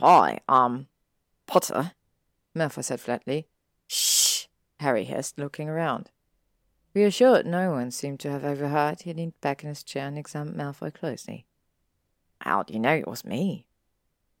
Hi, 0.00 0.40
um, 0.48 0.88
Potter, 1.46 1.92
Malfoy 2.54 2.84
said 2.84 3.00
flatly. 3.00 3.48
Shh, 3.88 4.46
Harry 4.78 5.04
hissed, 5.04 5.38
looking 5.38 5.68
around. 5.68 6.10
Reassured 6.96 7.44
no 7.44 7.72
one 7.72 7.90
seemed 7.90 8.20
to 8.20 8.30
have 8.30 8.42
overheard, 8.42 9.02
he 9.02 9.12
leaned 9.12 9.38
back 9.42 9.62
in 9.62 9.68
his 9.68 9.82
chair 9.82 10.08
and 10.08 10.16
examined 10.16 10.56
Malfoy 10.56 10.94
closely. 10.94 11.44
How 12.40 12.62
do 12.62 12.72
you 12.72 12.80
know 12.80 12.94
it 12.94 13.06
was 13.06 13.22
me? 13.22 13.66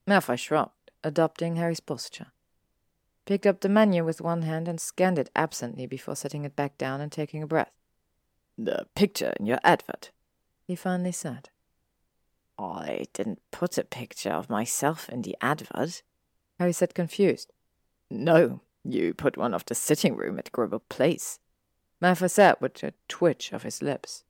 Malfoy 0.08 0.38
shrugged, 0.38 0.90
adopting 1.04 1.56
Harry's 1.56 1.80
posture. 1.80 2.28
Picked 3.26 3.44
up 3.44 3.60
the 3.60 3.68
menu 3.68 4.06
with 4.06 4.22
one 4.22 4.40
hand 4.40 4.68
and 4.68 4.80
scanned 4.80 5.18
it 5.18 5.28
absently 5.36 5.86
before 5.86 6.16
setting 6.16 6.46
it 6.46 6.56
back 6.56 6.78
down 6.78 7.02
and 7.02 7.12
taking 7.12 7.42
a 7.42 7.46
breath. 7.46 7.72
The 8.56 8.86
picture 8.94 9.34
in 9.38 9.44
your 9.44 9.60
advert, 9.62 10.10
he 10.66 10.74
finally 10.74 11.12
said. 11.12 11.50
I 12.58 13.04
didn't 13.12 13.42
put 13.50 13.76
a 13.76 13.84
picture 13.84 14.30
of 14.30 14.48
myself 14.48 15.10
in 15.10 15.20
the 15.20 15.36
advert, 15.42 16.02
Harry 16.58 16.72
said 16.72 16.94
confused. 16.94 17.52
No, 18.10 18.62
you 18.82 19.12
put 19.12 19.36
one 19.36 19.52
of 19.52 19.66
the 19.66 19.74
sitting 19.74 20.16
room 20.16 20.38
at 20.38 20.52
Grimmauld 20.52 20.88
Place. 20.88 21.38
Malfoy 22.06 22.30
said 22.30 22.54
with 22.60 22.84
a 22.84 22.94
twitch 23.08 23.52
of 23.52 23.64
his 23.64 23.82
lips. 23.82 24.22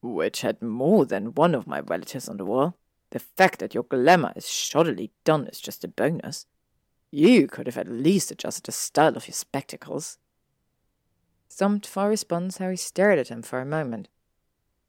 Which 0.00 0.40
had 0.40 0.62
more 0.62 1.04
than 1.04 1.34
one 1.34 1.54
of 1.54 1.66
my 1.66 1.80
relatives 1.80 2.26
on 2.26 2.38
the 2.38 2.44
wall. 2.46 2.78
The 3.10 3.18
fact 3.18 3.58
that 3.58 3.74
your 3.74 3.82
glamour 3.82 4.32
is 4.34 4.46
shoddily 4.46 5.10
done 5.24 5.46
is 5.46 5.60
just 5.60 5.84
a 5.84 5.88
bonus. 5.88 6.46
You 7.10 7.48
could 7.48 7.66
have 7.66 7.76
at 7.76 7.86
least 7.86 8.30
adjusted 8.30 8.64
the 8.64 8.72
style 8.72 9.14
of 9.14 9.28
your 9.28 9.34
spectacles. 9.34 10.16
Stumped 11.50 11.86
for 11.86 12.08
response, 12.08 12.56
Harry 12.56 12.78
stared 12.78 13.18
at 13.18 13.28
him 13.28 13.42
for 13.42 13.60
a 13.60 13.66
moment. 13.66 14.08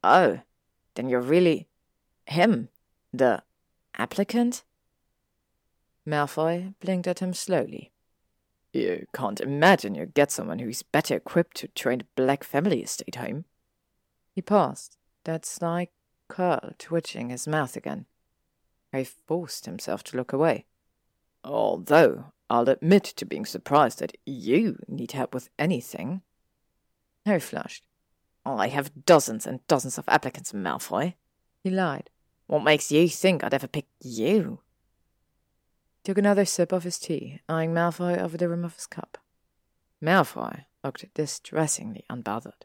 Oh, 0.02 0.40
then 0.94 1.10
you're 1.10 1.20
really 1.20 1.68
him, 2.26 2.70
the 3.12 3.42
applicant? 3.98 4.64
Malfoy 6.06 6.72
blinked 6.80 7.06
at 7.06 7.18
him 7.18 7.34
slowly. 7.34 7.91
You 8.72 9.06
can't 9.12 9.40
imagine 9.40 9.94
you 9.94 10.06
get 10.06 10.30
someone 10.30 10.58
who's 10.58 10.82
better 10.82 11.16
equipped 11.16 11.58
to 11.58 11.68
train 11.68 12.00
a 12.00 12.04
black 12.16 12.42
family 12.42 12.82
estate 12.82 13.16
home. 13.16 13.44
He 14.34 14.40
paused, 14.40 14.96
that 15.24 15.44
sly 15.44 15.88
curl 16.28 16.72
twitching 16.78 17.28
his 17.28 17.46
mouth 17.46 17.76
again. 17.76 18.06
He 18.90 19.04
forced 19.04 19.66
himself 19.66 20.02
to 20.04 20.16
look 20.16 20.32
away. 20.32 20.64
Although 21.44 22.32
I'll 22.48 22.68
admit 22.68 23.04
to 23.04 23.26
being 23.26 23.44
surprised 23.44 23.98
that 23.98 24.16
you 24.24 24.78
need 24.88 25.12
help 25.12 25.34
with 25.34 25.50
anything. 25.58 26.22
Harry 27.26 27.40
flushed. 27.40 27.84
I 28.44 28.68
have 28.68 29.04
dozens 29.04 29.46
and 29.46 29.66
dozens 29.68 29.98
of 29.98 30.08
applicants, 30.08 30.52
Malfoy. 30.52 31.14
He 31.62 31.70
lied. 31.70 32.10
What 32.46 32.64
makes 32.64 32.90
you 32.90 33.08
think 33.08 33.44
I'd 33.44 33.54
ever 33.54 33.68
pick 33.68 33.86
you? 34.02 34.60
Took 36.04 36.18
another 36.18 36.44
sip 36.44 36.72
of 36.72 36.84
his 36.84 36.98
tea, 36.98 37.40
eyeing 37.48 37.72
Malfoy 37.72 38.18
over 38.18 38.36
the 38.36 38.48
rim 38.48 38.64
of 38.64 38.74
his 38.74 38.86
cup. 38.86 39.18
Malfoy 40.02 40.64
looked 40.82 41.04
distressingly 41.14 42.04
unbothered. 42.10 42.64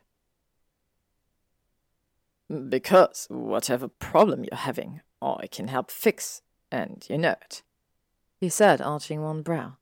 Because 2.70 3.28
whatever 3.30 3.88
problem 3.88 4.44
you're 4.44 4.58
having, 4.58 5.02
I 5.22 5.48
can 5.48 5.68
help 5.68 5.92
fix, 5.92 6.42
and 6.72 7.06
you 7.10 7.18
know 7.18 7.36
it, 7.42 7.64
he 8.40 8.50
said, 8.50 8.82
arching 8.82 9.22
one 9.22 9.42
brow. 9.42 9.78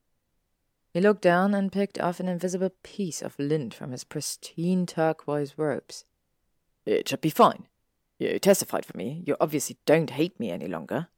He 0.94 1.02
looked 1.02 1.22
down 1.22 1.54
and 1.54 1.72
picked 1.72 2.00
off 2.00 2.20
an 2.20 2.30
invisible 2.30 2.72
piece 2.82 3.22
of 3.22 3.38
lint 3.38 3.74
from 3.74 3.92
his 3.92 4.06
pristine 4.06 4.86
turquoise 4.86 5.58
robes. 5.58 6.06
It 6.86 7.10
should 7.10 7.22
be 7.22 7.30
fine. 7.30 7.68
You 8.18 8.40
testified 8.40 8.86
for 8.86 8.96
me. 8.96 9.22
You 9.26 9.36
obviously 9.42 9.78
don't 9.86 10.10
hate 10.10 10.40
me 10.40 10.52
any 10.52 10.68
longer. 10.68 11.10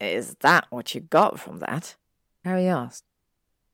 Is 0.00 0.36
that 0.40 0.66
what 0.70 0.94
you 0.94 1.00
got 1.00 1.38
from 1.38 1.58
that? 1.60 1.96
Harry 2.44 2.66
asked. 2.66 3.04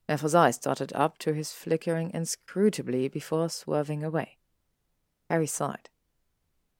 Neville's 0.09 0.35
eyes 0.35 0.59
darted 0.59 0.93
up 0.93 1.19
to 1.19 1.33
his 1.33 1.53
flickering 1.53 2.11
inscrutably 2.12 3.09
before 3.09 3.49
swerving 3.49 4.03
away. 4.03 4.39
Harry 5.29 5.47
sighed. 5.47 5.89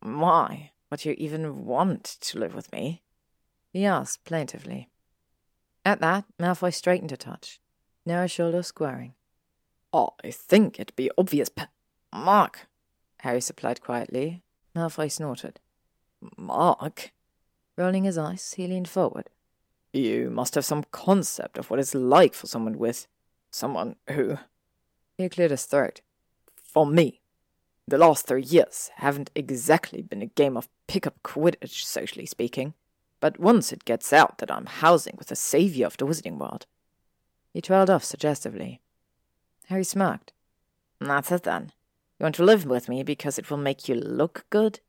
Why 0.01 0.73
would 0.91 1.05
you 1.05 1.15
even 1.17 1.65
want 1.65 2.05
to 2.05 2.39
live 2.39 2.55
with 2.55 2.73
me? 2.73 3.03
he 3.73 3.85
asked 3.87 4.25
plaintively. 4.25 4.89
At 5.85 6.01
that, 6.01 6.25
Malfoy 6.39 6.75
straightened 6.75 7.13
a 7.13 7.17
touch, 7.17 7.61
narrow 8.05 8.27
shoulder 8.27 8.63
squaring. 8.63 9.15
I 9.93 10.31
think 10.31 10.79
it'd 10.79 10.97
be 10.97 11.11
obvious, 11.17 11.51
Mark, 12.13 12.69
Harry 13.19 13.41
supplied 13.41 13.81
quietly. 13.81 14.43
Malfoy 14.75 15.11
snorted. 15.11 15.61
Mark? 16.37 17.13
Rolling 17.81 18.05
his 18.05 18.19
eyes, 18.19 18.53
he 18.59 18.67
leaned 18.67 18.89
forward. 18.89 19.31
You 19.91 20.29
must 20.29 20.55
have 20.55 20.67
some 20.67 20.85
concept 20.91 21.57
of 21.57 21.71
what 21.71 21.81
it's 21.81 21.95
like 21.95 22.35
for 22.35 22.47
someone 22.47 22.77
with. 22.77 23.07
someone 23.51 23.97
who. 24.11 24.37
He 25.17 25.31
cleared 25.31 25.51
his 25.51 25.65
throat. 25.65 26.03
For 26.63 26.85
me. 26.87 27.23
The 27.89 27.97
last 27.97 28.27
three 28.27 28.43
years 28.43 28.91
haven't 28.97 29.31
exactly 29.35 30.03
been 30.03 30.21
a 30.21 30.27
game 30.27 30.59
of 30.59 30.69
pick 30.89 31.07
up 31.07 31.23
Quidditch, 31.25 31.83
socially 31.83 32.27
speaking. 32.27 32.75
But 33.19 33.41
once 33.41 33.73
it 33.73 33.87
gets 33.87 34.13
out 34.13 34.37
that 34.39 34.51
I'm 34.51 34.67
housing 34.67 35.15
with 35.17 35.29
the 35.29 35.35
savior 35.35 35.87
of 35.87 35.97
the 35.97 36.05
wizarding 36.07 36.37
world. 36.37 36.67
He 37.55 37.63
trailed 37.63 37.89
off 37.89 38.05
suggestively. 38.05 38.83
Harry 39.69 39.85
smirked. 39.85 40.35
That's 41.01 41.33
it 41.33 41.45
then. 41.45 41.73
You 42.19 42.25
want 42.25 42.35
to 42.35 42.45
live 42.45 42.67
with 42.67 42.91
me 42.91 43.03
because 43.03 43.39
it 43.39 43.51
will 43.51 43.57
make 43.57 43.89
you 43.89 43.95
look 43.95 44.45
good? 44.51 44.81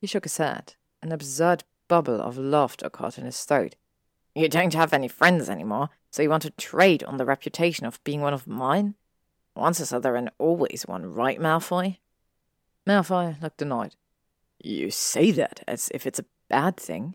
He 0.00 0.08
shook 0.08 0.24
his 0.24 0.38
head, 0.38 0.74
an 1.00 1.12
absurd 1.12 1.62
bubble 1.94 2.20
of 2.20 2.36
laughter 2.36 2.90
caught 2.90 3.18
in 3.18 3.24
his 3.24 3.44
throat. 3.44 3.76
You 4.34 4.48
don't 4.48 4.74
have 4.74 4.92
any 4.92 5.06
friends 5.06 5.48
anymore, 5.48 5.90
so 6.10 6.22
you 6.22 6.28
want 6.28 6.42
to 6.42 6.50
trade 6.50 7.04
on 7.04 7.18
the 7.18 7.24
reputation 7.24 7.86
of 7.86 8.02
being 8.02 8.20
one 8.20 8.34
of 8.34 8.48
mine? 8.48 8.96
Once 9.54 9.78
is 9.78 9.92
other 9.92 10.16
and 10.16 10.28
always 10.36 10.84
one, 10.88 11.06
right, 11.06 11.38
Malfoy? 11.38 11.98
Malfoy 12.84 13.40
looked 13.40 13.62
annoyed. 13.62 13.94
You 14.58 14.90
say 14.90 15.30
that 15.30 15.62
as 15.68 15.88
if 15.94 16.04
it's 16.04 16.18
a 16.18 16.24
bad 16.48 16.76
thing. 16.76 17.14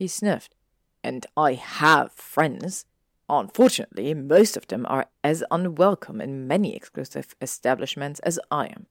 He 0.00 0.08
sniffed. 0.08 0.56
And 1.04 1.24
I 1.36 1.52
have 1.52 2.10
friends. 2.10 2.86
Unfortunately, 3.28 4.14
most 4.14 4.56
of 4.56 4.66
them 4.66 4.84
are 4.88 5.06
as 5.22 5.44
unwelcome 5.48 6.20
in 6.20 6.48
many 6.48 6.74
exclusive 6.74 7.36
establishments 7.40 8.18
as 8.24 8.40
I 8.50 8.66
am. 8.66 8.86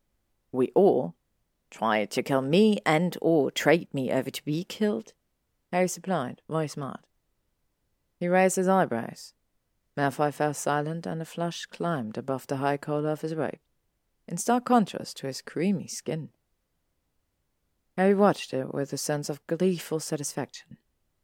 We 0.54 0.72
all 0.74 1.16
try 1.70 2.06
to 2.06 2.24
kill 2.24 2.42
me 2.42 2.80
and 2.86 3.18
or 3.22 3.52
trade 3.52 3.94
me 3.94 4.10
over 4.10 4.30
to 4.30 4.46
be 4.46 4.64
killed. 4.64 5.12
Harry 5.72 5.88
supplied, 5.88 6.42
voice 6.50 6.74
smart. 6.74 7.02
He 8.20 8.28
raised 8.28 8.56
his 8.56 8.68
eyebrows. 8.68 9.34
Malfoy 9.96 10.32
fell 10.32 10.54
silent, 10.54 11.06
and 11.06 11.22
a 11.22 11.26
flush 11.26 11.66
climbed 11.66 12.18
above 12.18 12.48
the 12.48 12.58
high 12.58 12.78
collar 12.78 13.10
of 13.10 13.22
his 13.22 13.36
robe, 13.36 13.60
in 14.28 14.38
stark 14.38 14.66
contrast 14.66 15.18
to 15.18 15.28
his 15.28 15.42
creamy 15.42 15.88
skin. 15.88 16.30
Harry 17.98 18.14
watched 18.14 18.54
it 18.54 18.74
with 18.74 18.94
a 18.94 18.98
sense 18.98 19.30
of 19.30 19.46
gleeful 19.48 20.00
satisfaction. 20.00 20.78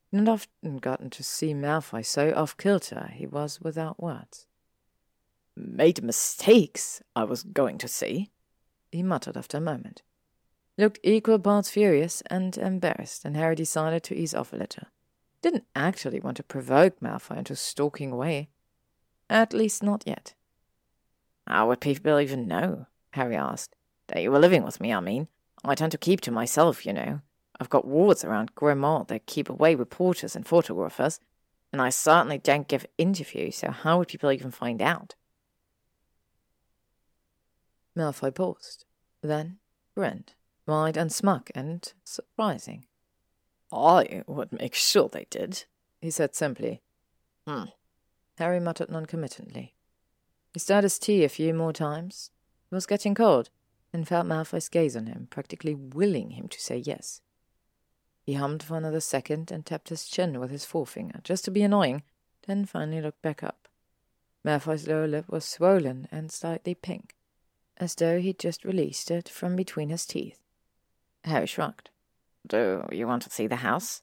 He 0.09 0.17
had 0.17 0.27
often 0.27 0.77
gotten 0.77 1.09
to 1.11 1.23
see 1.23 1.53
Malfoy 1.53 2.03
so 2.03 2.33
off 2.33 2.57
kilter 2.57 3.11
he 3.13 3.27
was 3.27 3.61
without 3.61 4.01
words. 4.01 4.47
Made 5.55 6.03
mistakes, 6.03 7.01
I 7.15 7.25
was 7.25 7.43
going 7.43 7.77
to 7.77 7.87
say, 7.87 8.31
he 8.91 9.03
muttered 9.03 9.37
after 9.37 9.57
a 9.57 9.61
moment. 9.61 10.01
Looked 10.77 10.99
equal 11.03 11.39
parts 11.39 11.69
furious 11.69 12.21
and 12.29 12.57
embarrassed, 12.57 13.25
and 13.25 13.37
Harry 13.37 13.55
decided 13.55 14.03
to 14.03 14.15
ease 14.15 14.33
off 14.33 14.53
a 14.53 14.57
little 14.57 14.87
didn't 15.43 15.65
actually 15.75 16.21
want 16.21 16.37
to 16.37 16.43
provoke 16.43 16.99
Malfoy 17.01 17.37
into 17.37 17.55
stalking 17.55 18.11
away. 18.11 18.49
At 19.29 19.53
least 19.53 19.83
not 19.83 20.03
yet. 20.07 20.33
How 21.45 21.67
would 21.67 21.81
people 21.81 22.19
even 22.19 22.47
know? 22.47 22.87
Harry 23.11 23.35
asked. 23.35 23.75
That 24.07 24.21
you 24.21 24.31
were 24.31 24.39
living 24.39 24.63
with 24.63 24.81
me, 24.81 24.93
I 24.93 25.01
mean. 25.01 25.27
I 25.63 25.75
tend 25.75 25.91
to 25.91 25.97
keep 25.97 26.21
to 26.21 26.31
myself, 26.31 26.85
you 26.85 26.93
know. 26.93 27.21
I've 27.59 27.69
got 27.69 27.85
wards 27.85 28.23
around 28.23 28.55
Grimmauld 28.55 29.09
that 29.09 29.27
keep 29.27 29.49
away 29.49 29.75
reporters 29.75 30.35
and 30.35 30.47
photographers, 30.47 31.19
and 31.71 31.81
I 31.81 31.89
certainly 31.89 32.37
don't 32.37 32.67
give 32.67 32.85
interviews, 32.97 33.57
so 33.57 33.71
how 33.71 33.99
would 33.99 34.07
people 34.07 34.31
even 34.31 34.51
find 34.51 34.81
out? 34.81 35.15
Malfoy 37.97 38.33
paused, 38.33 38.85
then 39.21 39.57
grinned, 39.95 40.33
wide 40.65 40.97
and 40.97 41.11
smug 41.11 41.49
and 41.55 41.93
surprising. 42.03 42.85
I 43.71 44.23
would 44.27 44.51
make 44.51 44.75
sure 44.75 45.09
they 45.09 45.25
did, 45.29 45.65
he 46.01 46.11
said 46.11 46.35
simply. 46.35 46.81
Hmm. 47.47 47.65
Harry 48.37 48.59
muttered 48.59 48.89
noncommittently. 48.89 49.75
He 50.53 50.59
stirred 50.59 50.83
his 50.83 50.99
tea 50.99 51.23
a 51.23 51.29
few 51.29 51.53
more 51.53 51.73
times. 51.73 52.31
It 52.71 52.75
was 52.75 52.85
getting 52.85 53.15
cold, 53.15 53.49
and 53.91 54.07
felt 54.07 54.27
Malfoy's 54.27 54.69
gaze 54.69 54.95
on 54.95 55.07
him, 55.07 55.27
practically 55.29 55.75
willing 55.75 56.31
him 56.31 56.47
to 56.47 56.59
say 56.59 56.77
yes. 56.77 57.21
He 58.23 58.33
hummed 58.33 58.63
for 58.63 58.77
another 58.77 58.99
second 58.99 59.51
and 59.51 59.65
tapped 59.65 59.89
his 59.89 60.05
chin 60.05 60.39
with 60.39 60.49
his 60.49 60.65
forefinger, 60.65 61.19
just 61.23 61.45
to 61.45 61.51
be 61.51 61.61
annoying, 61.61 62.03
then 62.47 62.65
finally 62.65 63.01
looked 63.01 63.21
back 63.21 63.43
up. 63.43 63.67
Malfoy's 64.43 64.87
lower 64.87 65.07
lip 65.07 65.25
was 65.29 65.45
swollen 65.45 66.07
and 66.11 66.31
slightly 66.31 66.75
pink, 66.75 67.15
as 67.77 67.95
though 67.95 68.19
he'd 68.19 68.39
just 68.39 68.65
released 68.65 69.09
it 69.11 69.27
from 69.29 69.55
between 69.55 69.89
his 69.89 70.05
teeth. 70.05 70.42
Harry 71.23 71.47
shrugged. 71.47 71.89
Do 72.45 72.85
you 72.91 73.07
want 73.07 73.23
to 73.23 73.29
see 73.29 73.47
the 73.47 73.57
house? 73.57 74.01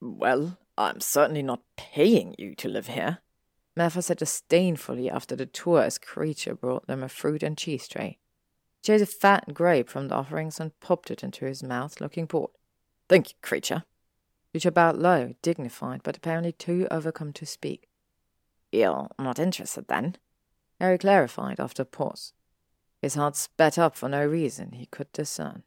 Well, 0.00 0.58
I'm 0.76 1.00
certainly 1.00 1.42
not 1.42 1.62
paying 1.76 2.34
you 2.38 2.54
to 2.56 2.68
live 2.68 2.86
here. 2.86 3.18
Malfoy 3.76 4.02
said 4.02 4.18
disdainfully 4.18 5.10
after 5.10 5.36
the 5.36 5.46
tourist 5.46 6.02
Kreacher 6.02 6.58
brought 6.58 6.86
them 6.86 7.02
a 7.02 7.08
fruit 7.08 7.42
and 7.42 7.56
cheese 7.58 7.86
tray. 7.88 8.18
He 8.80 8.86
chose 8.86 9.02
a 9.02 9.06
fat 9.06 9.52
grape 9.54 9.88
from 9.88 10.08
the 10.08 10.14
offerings 10.14 10.58
and 10.60 10.78
popped 10.80 11.10
it 11.10 11.22
into 11.22 11.44
his 11.44 11.62
mouth, 11.62 12.00
looking 12.00 12.26
bored. 12.26 12.50
Thank 13.08 13.30
you, 13.30 13.34
Kreacher. 13.42 13.84
Kreacher 14.54 14.72
bowed 14.72 14.96
low, 14.96 15.34
dignified, 15.42 16.02
but 16.02 16.16
apparently 16.16 16.52
too 16.52 16.88
overcome 16.90 17.32
to 17.34 17.46
speak. 17.46 17.88
You're 18.72 19.08
not 19.18 19.38
interested, 19.38 19.88
then? 19.88 20.16
Harry 20.80 20.98
clarified 20.98 21.60
after 21.60 21.82
a 21.82 21.86
pause. 21.86 22.32
His 23.00 23.14
heart 23.14 23.36
spat 23.36 23.78
up 23.78 23.96
for 23.96 24.08
no 24.08 24.24
reason 24.26 24.72
he 24.72 24.86
could 24.86 25.10
discern. 25.12 25.62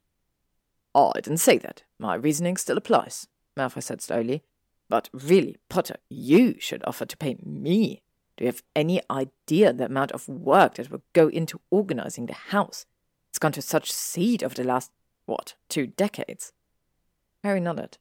Oh, 0.93 1.13
I 1.15 1.21
didn't 1.21 1.39
say 1.39 1.57
that. 1.59 1.83
My 1.97 2.15
reasoning 2.15 2.57
still 2.57 2.77
applies, 2.77 3.27
Malfoy 3.57 3.81
said 3.81 4.01
slowly. 4.01 4.43
But 4.89 5.09
really, 5.13 5.55
Potter, 5.69 5.95
you 6.09 6.55
should 6.59 6.83
offer 6.85 7.05
to 7.05 7.17
pay 7.17 7.37
me. 7.41 8.01
Do 8.35 8.43
you 8.43 8.47
have 8.47 8.63
any 8.75 9.01
idea 9.09 9.71
the 9.71 9.85
amount 9.85 10.11
of 10.11 10.27
work 10.27 10.75
that 10.75 10.91
will 10.91 11.03
go 11.13 11.29
into 11.29 11.61
organizing 11.69 12.25
the 12.25 12.33
house? 12.33 12.85
It's 13.29 13.39
gone 13.39 13.53
to 13.53 13.61
such 13.61 13.91
seed 13.91 14.43
over 14.43 14.55
the 14.55 14.65
last, 14.65 14.91
what, 15.25 15.53
two 15.69 15.87
decades? 15.87 16.51
Harry 17.43 17.61
nodded. 17.61 17.97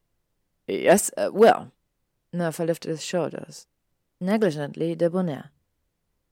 Yes, 0.67 1.11
uh, 1.15 1.29
well. 1.31 1.71
Malfoy 2.35 2.67
lifted 2.67 2.89
his 2.89 3.03
shoulders, 3.03 3.67
negligently 4.19 4.95
debonair. 4.95 5.51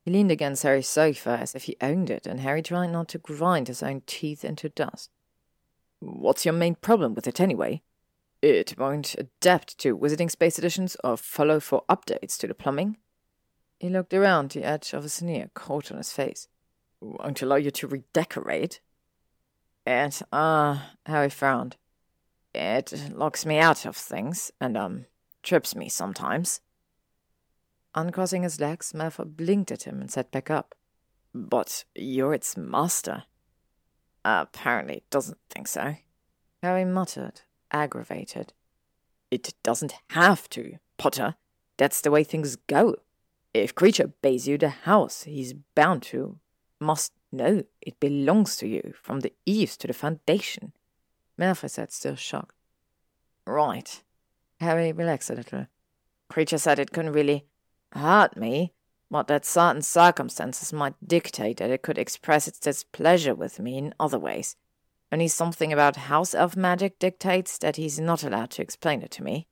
He 0.09 0.13
leaned 0.13 0.31
against 0.31 0.63
Harry's 0.63 0.87
sofa 0.87 1.37
as 1.39 1.53
if 1.53 1.65
he 1.65 1.77
owned 1.81 2.09
it, 2.09 2.25
and 2.25 2.39
Harry 2.39 2.63
tried 2.63 2.87
not 2.87 3.09
to 3.09 3.19
grind 3.19 3.67
his 3.67 3.83
own 3.83 4.01
teeth 4.07 4.43
into 4.43 4.67
dust. 4.67 5.11
What's 5.99 6.45
your 6.45 6.55
main 6.55 6.73
problem 6.73 7.13
with 7.13 7.27
it, 7.27 7.39
anyway? 7.39 7.83
It 8.41 8.73
won't 8.75 9.13
adapt 9.19 9.77
to 9.77 9.95
Wizarding 9.95 10.31
Space 10.31 10.57
Editions 10.57 10.97
or 11.03 11.15
follow 11.15 11.59
for 11.59 11.83
updates 11.87 12.39
to 12.39 12.47
the 12.47 12.55
plumbing. 12.55 12.97
He 13.79 13.87
looked 13.87 14.15
around, 14.15 14.49
the 14.49 14.63
edge 14.63 14.93
of 14.93 15.05
a 15.05 15.09
sneer 15.09 15.51
caught 15.53 15.91
on 15.91 15.97
his 15.97 16.11
face. 16.11 16.47
Won't 16.99 17.43
allow 17.43 17.57
you 17.57 17.69
to 17.69 17.87
redecorate. 17.87 18.79
It, 19.85 20.23
ah, 20.33 20.71
uh, 20.71 21.11
Harry 21.11 21.29
frowned. 21.29 21.77
It 22.55 23.11
locks 23.13 23.45
me 23.45 23.59
out 23.59 23.85
of 23.85 23.95
things 23.95 24.51
and, 24.59 24.75
um, 24.75 25.05
trips 25.43 25.75
me 25.75 25.87
sometimes. 25.87 26.61
Uncrossing 27.95 28.43
his 28.43 28.59
legs, 28.59 28.93
Malfoy 28.93 29.35
blinked 29.35 29.71
at 29.71 29.83
him 29.83 29.99
and 29.99 30.11
sat 30.11 30.31
back 30.31 30.49
up. 30.49 30.75
But 31.33 31.85
you're 31.95 32.33
its 32.33 32.55
master. 32.57 33.23
Apparently 34.23 35.03
doesn't 35.09 35.37
think 35.49 35.67
so. 35.67 35.95
Harry 36.61 36.85
muttered, 36.85 37.41
aggravated. 37.71 38.53
It 39.31 39.53
doesn't 39.63 39.95
have 40.09 40.49
to, 40.49 40.77
Potter. 40.97 41.35
That's 41.77 42.01
the 42.01 42.11
way 42.11 42.23
things 42.23 42.55
go. 42.55 42.95
If 43.53 43.73
Kreacher 43.73 44.11
pays 44.21 44.47
you 44.47 44.57
the 44.57 44.69
house, 44.69 45.23
he's 45.23 45.53
bound 45.75 46.03
to, 46.03 46.37
must 46.79 47.13
know 47.31 47.63
it 47.81 47.99
belongs 47.99 48.57
to 48.57 48.67
you 48.67 48.93
from 49.01 49.21
the 49.21 49.33
eaves 49.45 49.77
to 49.77 49.87
the 49.87 49.93
foundation. 49.93 50.73
Malfoy 51.39 51.69
said, 51.69 51.91
still 51.91 52.15
shocked. 52.15 52.55
Right. 53.47 54.03
Harry 54.59 54.91
relaxed 54.91 55.29
a 55.29 55.35
little. 55.35 55.67
Kreacher 56.31 56.59
said 56.59 56.79
it 56.79 56.91
couldn't 56.91 57.13
really 57.13 57.45
hurt 57.93 58.37
me, 58.37 58.73
but 59.11 59.27
that 59.27 59.45
certain 59.45 59.81
circumstances 59.81 60.71
might 60.71 60.95
dictate 61.05 61.57
that 61.57 61.71
it 61.71 61.81
could 61.81 61.97
express 61.97 62.47
its 62.47 62.59
displeasure 62.59 63.35
with 63.35 63.59
me 63.59 63.77
in 63.77 63.93
other 63.99 64.19
ways. 64.19 64.55
Only 65.11 65.27
something 65.27 65.73
about 65.73 65.95
house 65.95 66.35
elf 66.35 66.55
magic 66.55 66.99
dictates 66.99 67.57
that 67.57 67.77
he's 67.77 67.99
not 67.99 68.23
allowed 68.23 68.51
to 68.51 68.61
explain 68.61 69.01
it 69.01 69.11
to 69.11 69.23
me. 69.23 69.47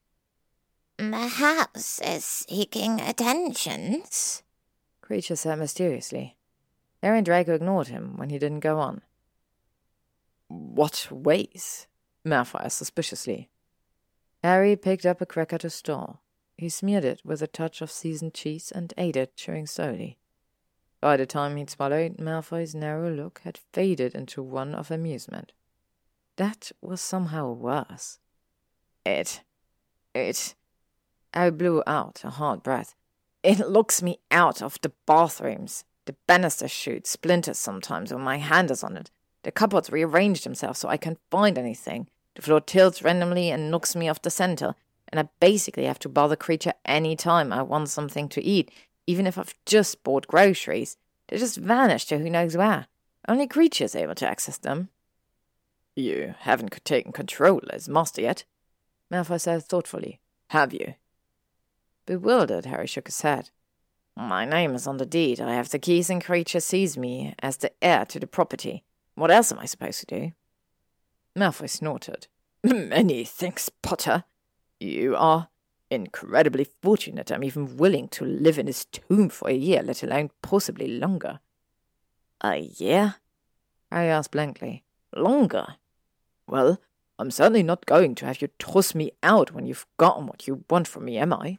The 0.98 1.28
house 1.28 2.00
is 2.04 2.26
seeking 2.26 3.02
attentions, 3.02 4.44
Kreacher 5.02 5.38
said 5.38 5.60
mysteriously. 5.60 6.38
Harry 7.02 7.22
Draco 7.22 7.54
ignored 7.54 7.88
him 7.88 8.18
when 8.18 8.30
he 8.30 8.40
didn't 8.40 8.60
go 8.60 8.80
on. 8.80 9.02
What 10.48 11.08
ways? 11.12 11.88
Malfoy 12.26 12.66
asked 12.66 12.78
suspiciously. 12.78 13.50
Harry 14.44 14.76
picked 14.76 15.06
up 15.06 15.22
a 15.22 15.26
cracker 15.26 15.58
to 15.60 15.70
store. 15.70 16.20
He 16.58 16.70
smeared 16.70 17.06
it 17.06 17.22
with 17.24 17.42
a 17.44 17.48
touch 17.48 17.82
of 17.82 17.92
seasoned 17.92 18.34
cheese 18.34 18.72
and 18.74 18.94
ate 18.98 19.16
it, 19.16 19.36
chewing 19.36 19.68
slowly. 19.68 20.18
By 21.00 21.16
the 21.16 21.28
time 21.28 21.56
he'd 21.56 21.70
swallowed, 21.70 22.18
Malfoy's 22.18 22.74
narrow 22.74 23.12
look 23.12 23.42
had 23.44 23.60
faded 23.72 24.16
into 24.16 24.42
one 24.42 24.74
of 24.74 24.90
amusement. 24.90 25.52
That 26.38 26.72
was 26.82 27.00
somehow 27.00 27.52
worse. 27.52 28.18
It. 29.06 29.44
it. 30.16 30.56
I 31.34 31.52
blew 31.52 31.84
out 31.86 32.22
a 32.24 32.32
hard 32.32 32.64
breath. 32.64 32.96
It 33.44 33.60
locks 33.60 34.02
me 34.02 34.20
out 34.32 34.62
of 34.62 34.80
the 34.82 34.92
bathrooms. 35.06 35.84
The 36.06 36.16
banister 36.26 36.68
chute 36.68 37.06
splinters 37.06 37.60
sometimes 37.60 38.12
when 38.12 38.24
my 38.24 38.38
hand 38.38 38.72
is 38.72 38.84
on 38.84 38.98
it. 38.98 39.12
The 39.44 39.52
cupboards 39.52 39.92
rearrange 39.92 40.44
themselves 40.44 40.80
so 40.80 40.90
I 40.90 40.98
can't 40.98 41.20
find 41.30 41.58
anything. 41.58 42.10
The 42.36 42.42
floor 42.42 42.62
tilts 42.62 43.04
randomly 43.04 43.52
and 43.52 43.70
knocks 43.70 43.96
me 43.96 44.10
off 44.10 44.22
the 44.22 44.30
center, 44.30 44.76
and 45.10 45.20
I 45.20 45.30
basically 45.40 45.86
have 45.86 46.00
to 46.00 46.10
bother 46.10 46.36
Kreacher 46.36 46.74
any 46.86 47.16
time 47.16 47.54
I 47.54 47.62
want 47.62 47.90
something 47.90 48.30
to 48.30 48.44
eat, 48.44 48.72
even 49.06 49.26
if 49.28 49.38
I've 49.38 49.56
just 49.66 50.04
bought 50.04 50.28
groceries. 50.28 50.98
They 51.28 51.38
just 51.38 51.58
vanish 51.58 52.06
to 52.06 52.20
who 52.20 52.30
knows 52.30 52.56
where. 52.56 52.88
Only 53.28 53.48
Kreacher's 53.48 53.96
able 53.96 54.16
to 54.16 54.28
access 54.28 54.58
them. 54.58 54.90
You 55.96 56.36
haven't 56.40 56.84
taken 56.86 57.12
control 57.12 57.62
as 57.72 57.90
master 57.90 58.22
yet, 58.22 58.44
Malfoy 59.12 59.40
said 59.42 59.64
thoughtfully. 59.64 60.20
Have 60.50 60.74
you? 60.74 60.96
Bewildered, 62.06 62.66
Harry 62.66 62.88
shook 62.88 63.08
his 63.08 63.22
head. 63.22 63.50
My 64.16 64.46
name 64.46 64.74
is 64.76 64.88
on 64.88 64.98
the 64.98 65.06
deed. 65.06 65.40
I 65.42 65.54
have 65.54 65.70
the 65.70 65.80
keys, 65.80 66.10
and 66.10 66.24
Kreacher 66.24 66.62
sees 66.62 66.98
me 66.98 67.36
as 67.40 67.58
the 67.58 67.72
heir 67.84 68.06
to 68.06 68.20
the 68.20 68.28
property. 68.28 68.84
What 69.16 69.32
else 69.32 69.52
am 69.52 69.60
I 69.60 69.66
supposed 69.66 70.00
to 70.02 70.06
do? 70.06 70.32
Malfoy 71.38 71.70
snorted. 71.70 72.28
Many 72.64 73.24
thanks, 73.24 73.70
Potter. 73.70 74.24
You 74.80 75.16
are 75.16 75.50
incredibly 75.90 76.66
fortunate 76.82 77.32
I'm 77.32 77.44
even 77.44 77.78
willing 77.78 78.08
to 78.10 78.26
live 78.26 78.60
in 78.60 78.68
his 78.68 78.86
tomb 78.86 79.30
for 79.30 79.50
a 79.50 79.54
year, 79.54 79.82
let 79.82 80.04
alone 80.04 80.32
possibly 80.42 80.88
longer. 80.88 81.40
A 82.42 82.58
year? 82.58 83.16
I 83.92 84.04
asked 84.04 84.32
blankly. 84.32 84.84
Longer? 85.16 85.76
Well, 86.48 86.80
I'm 87.18 87.32
certainly 87.32 87.64
not 87.64 87.86
going 87.86 88.16
to 88.16 88.26
have 88.26 88.42
you 88.42 88.50
toss 88.60 88.94
me 88.94 89.12
out 89.24 89.52
when 89.52 89.66
you've 89.66 89.88
gotten 89.98 90.28
what 90.28 90.48
you 90.48 90.64
want 90.70 90.88
from 90.88 91.06
me, 91.06 91.18
am 91.18 91.34
I? 91.34 91.58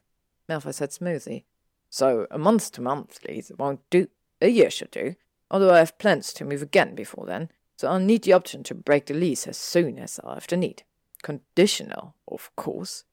Malfoy 0.49 0.73
said 0.73 0.93
smoothly. 0.93 1.45
So 1.91 2.27
a 2.31 2.39
month 2.39 2.71
to 2.73 2.81
month 2.81 3.19
monthlies 3.25 3.51
won't 3.59 3.81
do. 3.91 4.09
A 4.41 4.49
year 4.49 4.71
should 4.71 4.93
do, 4.93 5.17
although 5.51 5.75
I 5.75 5.79
have 5.79 5.99
plans 5.99 6.33
to 6.35 6.45
move 6.45 6.63
again 6.63 6.95
before 6.95 7.27
then, 7.27 7.51
so 7.77 7.89
I'll 7.89 7.99
need 7.99 8.23
the 8.23 8.35
option 8.35 8.63
to 8.65 8.75
break 8.75 9.07
the 9.07 9.15
lease 9.15 9.49
as 9.49 9.57
soon 9.57 9.99
as 9.99 10.21
I 10.23 10.35
have 10.35 10.47
the 10.47 10.57
need. 10.57 10.85
Conditional, 11.23 12.15
of 12.27 12.51
course 12.57 13.05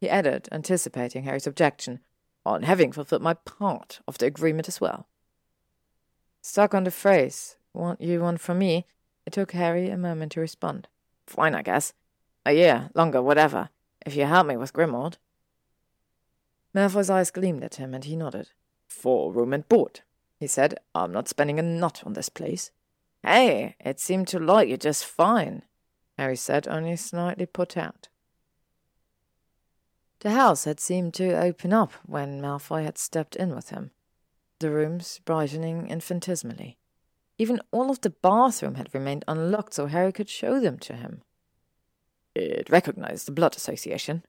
he 0.00 0.08
added, 0.08 0.48
anticipating 0.50 1.24
Harry's 1.24 1.46
objection, 1.46 2.00
on 2.46 2.62
having 2.62 2.90
fulfilled 2.90 3.20
my 3.20 3.34
part 3.34 4.00
of 4.08 4.16
the 4.16 4.26
agreement 4.26 4.66
as 4.66 4.80
well. 4.80 5.06
Stuck 6.40 6.74
on 6.74 6.84
the 6.84 6.90
phrase, 6.90 7.56
want 7.74 8.00
you 8.00 8.20
one 8.20 8.38
from 8.38 8.58
me, 8.58 8.86
it 9.26 9.34
took 9.34 9.52
Harry 9.52 9.90
a 9.90 9.98
moment 9.98 10.32
to 10.32 10.40
respond. 10.40 10.88
Fine, 11.26 11.54
I 11.54 11.60
guess. 11.60 11.92
A 12.46 12.52
year, 12.52 12.88
longer, 12.94 13.20
whatever, 13.20 13.68
if 14.06 14.16
you 14.16 14.24
help 14.24 14.46
me 14.46 14.56
with 14.56 14.72
Grimmauld. 14.72 15.18
Malfoy's 16.74 17.10
eyes 17.10 17.30
gleamed 17.30 17.62
at 17.62 17.74
him, 17.74 17.92
and 17.92 18.04
he 18.04 18.16
nodded. 18.16 18.50
For 18.88 19.30
room 19.30 19.52
and 19.52 19.68
board, 19.68 20.00
he 20.38 20.46
said. 20.46 20.76
I'm 20.94 21.12
not 21.12 21.28
spending 21.28 21.58
a 21.58 21.62
nut 21.62 22.02
on 22.06 22.14
this 22.14 22.30
place. 22.30 22.70
Hey, 23.22 23.76
it 23.80 24.00
seemed 24.00 24.28
to 24.28 24.38
like 24.38 24.70
you 24.70 24.78
just 24.78 25.04
fine, 25.04 25.62
Harry 26.20 26.36
said, 26.36 26.68
only 26.68 26.94
slightly 26.96 27.46
put 27.46 27.78
out. 27.78 28.08
The 30.18 30.32
house 30.32 30.64
had 30.64 30.78
seemed 30.78 31.14
to 31.14 31.32
open 31.32 31.72
up 31.72 31.94
when 32.04 32.42
Malfoy 32.42 32.84
had 32.84 32.98
stepped 32.98 33.36
in 33.36 33.54
with 33.54 33.70
him, 33.70 33.90
the 34.58 34.70
rooms 34.70 35.22
brightening 35.24 35.88
infinitesimally. 35.88 36.76
Even 37.38 37.62
all 37.70 37.90
of 37.90 38.02
the 38.02 38.10
bathroom 38.10 38.74
had 38.74 38.92
remained 38.92 39.24
unlocked 39.26 39.72
so 39.72 39.86
Harry 39.86 40.12
could 40.12 40.28
show 40.28 40.60
them 40.60 40.78
to 40.80 40.92
him. 40.92 41.22
It 42.34 42.68
recognized 42.68 43.26
the 43.26 43.32
blood 43.32 43.56
association. 43.56 44.26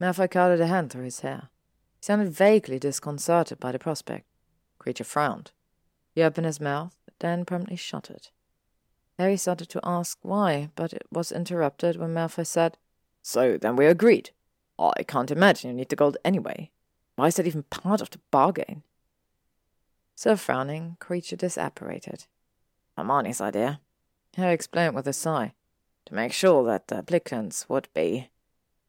Malfoy 0.00 0.28
carded 0.28 0.60
a 0.60 0.66
hand 0.66 0.90
through 0.90 1.04
his 1.04 1.20
hair. 1.20 1.50
He 2.00 2.06
sounded 2.06 2.32
vaguely 2.32 2.80
disconcerted 2.80 3.60
by 3.60 3.70
the 3.70 3.78
prospect. 3.78 4.26
Kreacher 4.80 5.06
frowned. 5.06 5.52
He 6.10 6.24
opened 6.24 6.46
his 6.46 6.60
mouth, 6.60 6.96
then 7.20 7.44
promptly 7.44 7.76
shut 7.76 8.10
it. 8.10 8.32
Harry 9.18 9.36
started 9.36 9.68
to 9.70 9.80
ask 9.84 10.18
why, 10.22 10.70
but 10.74 10.92
it 10.92 11.06
was 11.10 11.30
interrupted 11.30 11.96
when 11.96 12.14
Malfoy 12.14 12.46
said, 12.46 12.76
So 13.22 13.56
then 13.56 13.76
we 13.76 13.86
agreed. 13.86 14.30
I 14.78 15.04
can't 15.06 15.30
imagine 15.30 15.70
you 15.70 15.76
need 15.76 15.88
the 15.88 15.96
gold 15.96 16.16
anyway. 16.24 16.70
Why 17.16 17.28
is 17.28 17.36
that 17.36 17.46
even 17.46 17.62
part 17.64 18.00
of 18.00 18.10
the 18.10 18.18
bargain? 18.30 18.82
So 20.16 20.36
frowning, 20.36 20.96
Kreacher 21.00 21.36
disapparated. 21.36 22.26
Hermione's 22.96 23.40
idea. 23.40 23.80
Harry 24.36 24.54
explained 24.54 24.94
with 24.94 25.06
a 25.06 25.12
sigh. 25.12 25.54
To 26.06 26.14
make 26.14 26.32
sure 26.32 26.64
that 26.64 26.88
the 26.88 26.98
applicants 26.98 27.68
would 27.68 27.88
be. 27.94 28.30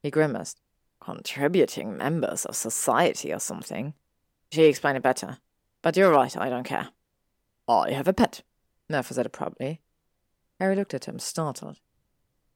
He 0.02 0.10
grimaced. 0.10 0.60
Contributing 1.00 1.96
members 1.96 2.44
of 2.44 2.56
society 2.56 3.32
or 3.32 3.38
something. 3.38 3.94
She 4.50 4.64
explained 4.64 4.98
it 4.98 5.02
better. 5.02 5.38
But 5.82 5.96
you're 5.96 6.10
right, 6.10 6.36
I 6.36 6.48
don't 6.48 6.64
care. 6.64 6.88
I 7.68 7.92
have 7.92 8.08
a 8.08 8.12
pet, 8.12 8.42
Malfoy 8.90 9.14
said 9.14 9.26
abruptly. 9.26 9.80
Harry 10.58 10.76
looked 10.76 10.94
at 10.94 11.06
him, 11.06 11.18
startled. 11.18 11.78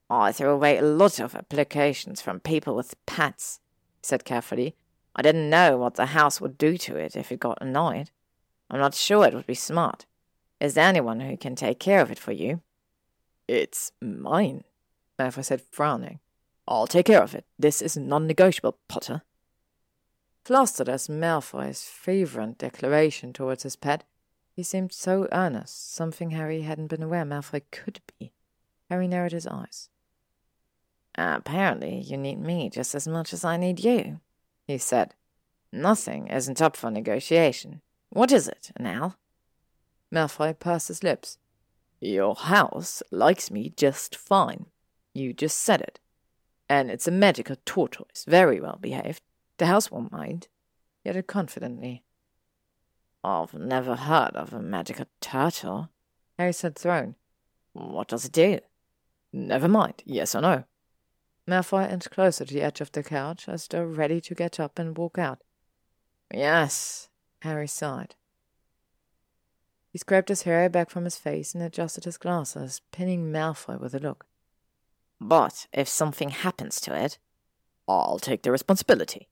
I 0.08 0.32
threw 0.32 0.50
away 0.50 0.76
a 0.76 0.82
lot 0.82 1.20
of 1.20 1.34
applications 1.34 2.20
from 2.20 2.40
people 2.40 2.74
with 2.74 2.94
pets, 3.06 3.60
he 4.00 4.06
said 4.06 4.24
carefully. 4.24 4.74
I 5.14 5.22
didn't 5.22 5.50
know 5.50 5.76
what 5.76 5.94
the 5.94 6.06
house 6.06 6.40
would 6.40 6.58
do 6.58 6.76
to 6.78 6.96
it 6.96 7.16
if 7.16 7.30
it 7.30 7.40
got 7.40 7.58
annoyed. 7.60 8.10
I'm 8.70 8.80
not 8.80 8.94
sure 8.94 9.26
it 9.26 9.34
would 9.34 9.46
be 9.46 9.54
smart. 9.54 10.06
Is 10.60 10.74
there 10.74 10.86
anyone 10.86 11.20
who 11.20 11.36
can 11.36 11.54
take 11.54 11.78
care 11.78 12.00
of 12.00 12.10
it 12.10 12.18
for 12.18 12.32
you? 12.32 12.60
It's 13.48 13.92
mine, 14.00 14.64
Malfoy 15.18 15.44
said, 15.44 15.62
frowning. 15.70 16.20
I'll 16.68 16.86
take 16.86 17.06
care 17.06 17.22
of 17.22 17.34
it. 17.34 17.44
This 17.58 17.82
is 17.82 17.96
non-negotiable, 17.96 18.78
Potter. 18.88 19.22
Flustered 20.44 20.88
as 20.88 21.08
Malfoy's 21.08 21.84
fervent 21.84 22.58
declaration 22.58 23.32
towards 23.32 23.64
his 23.64 23.76
pet, 23.76 24.04
he 24.52 24.62
seemed 24.62 24.92
so 24.92 25.28
earnest, 25.32 25.94
something 25.94 26.30
Harry 26.30 26.62
hadn't 26.62 26.88
been 26.88 27.02
aware 27.02 27.24
Malfoy 27.24 27.62
could 27.70 28.00
be. 28.18 28.32
Harry 28.88 29.08
narrowed 29.08 29.32
his 29.32 29.46
eyes. 29.46 29.88
Apparently, 31.14 32.00
you 32.00 32.16
need 32.16 32.40
me 32.40 32.70
just 32.70 32.94
as 32.94 33.06
much 33.06 33.32
as 33.32 33.44
I 33.44 33.56
need 33.56 33.80
you, 33.80 34.20
he 34.66 34.78
said. 34.78 35.14
Nothing 35.72 36.28
isn't 36.28 36.60
up 36.60 36.76
for 36.76 36.90
negotiation. 36.90 37.80
What 38.08 38.32
is 38.32 38.48
it, 38.48 38.70
Nell? 38.78 39.16
Malfoy 40.12 40.58
pursed 40.58 40.88
his 40.88 41.02
lips. 41.02 41.38
Your 42.00 42.34
house 42.34 43.02
likes 43.10 43.50
me 43.50 43.72
just 43.76 44.16
fine. 44.16 44.66
You 45.14 45.32
just 45.32 45.58
said 45.58 45.80
it. 45.80 46.00
And 46.68 46.90
it's 46.90 47.06
a 47.06 47.12
magical 47.12 47.56
tortoise, 47.64 48.24
very 48.26 48.60
well 48.60 48.78
behaved. 48.80 49.22
The 49.58 49.66
house 49.66 49.90
won't 49.90 50.12
mind. 50.12 50.48
He 51.02 51.10
added 51.10 51.26
confidently. 51.26 52.04
I've 53.22 53.54
never 53.54 53.96
heard 53.96 54.34
of 54.34 54.52
a 54.52 54.60
magical 54.60 55.06
turtle. 55.20 55.90
Harry 56.38 56.52
said 56.52 56.76
thrown. 56.76 57.16
What 57.72 58.08
does 58.08 58.24
it 58.24 58.32
do? 58.32 58.60
Never 59.32 59.68
mind, 59.68 60.02
yes 60.04 60.34
or 60.34 60.40
no. 60.40 60.64
Malfoy 61.46 61.90
inched 61.90 62.10
closer 62.10 62.44
to 62.44 62.54
the 62.54 62.62
edge 62.62 62.80
of 62.80 62.92
the 62.92 63.02
couch, 63.02 63.48
as 63.48 63.66
though 63.68 63.84
ready 63.84 64.20
to 64.20 64.34
get 64.34 64.58
up 64.58 64.78
and 64.78 64.96
walk 64.96 65.18
out. 65.18 65.42
Yes, 66.32 67.08
Harry 67.42 67.66
sighed. 67.66 68.14
He 69.92 69.98
scraped 69.98 70.28
his 70.28 70.42
hair 70.42 70.68
back 70.68 70.90
from 70.90 71.04
his 71.04 71.16
face 71.16 71.54
and 71.54 71.62
adjusted 71.62 72.04
his 72.04 72.16
glasses, 72.16 72.80
pinning 72.92 73.32
Malfoy 73.32 73.80
with 73.80 73.94
a 73.94 73.98
look. 73.98 74.26
But 75.20 75.66
if 75.72 75.88
something 75.88 76.30
happens 76.30 76.80
to 76.82 76.94
it, 76.94 77.18
I'll 77.88 78.20
take 78.20 78.42
the 78.42 78.52
responsibility. 78.52 79.28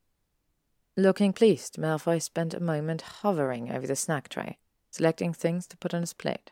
Looking 0.99 1.33
pleased, 1.33 1.79
Malfoy 1.79 2.21
spent 2.21 2.55
a 2.55 2.61
moment 2.61 3.03
hovering 3.03 3.71
over 3.71 3.87
the 3.87 3.95
snack 3.95 4.29
tray, 4.29 4.59
selecting 4.91 5.33
things 5.33 5.65
to 5.69 5.77
put 5.77 5.95
on 5.95 6.01
his 6.01 6.13
plate. 6.13 6.51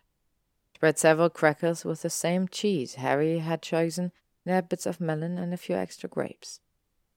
Spread 0.76 1.00
several 1.00 1.30
crackers 1.30 1.85
with 1.85 2.02
the 2.02 2.11
same 2.11 2.46
cheese 2.46 2.94
Harry 2.94 3.40
had 3.40 3.61
chosen, 3.61 4.12
and 4.46 4.68
bits 4.68 4.87
of 4.87 5.00
melon 5.00 5.37
and 5.37 5.52
a 5.52 5.56
few 5.56 5.74
extra 5.74 6.09
grapes. 6.09 6.61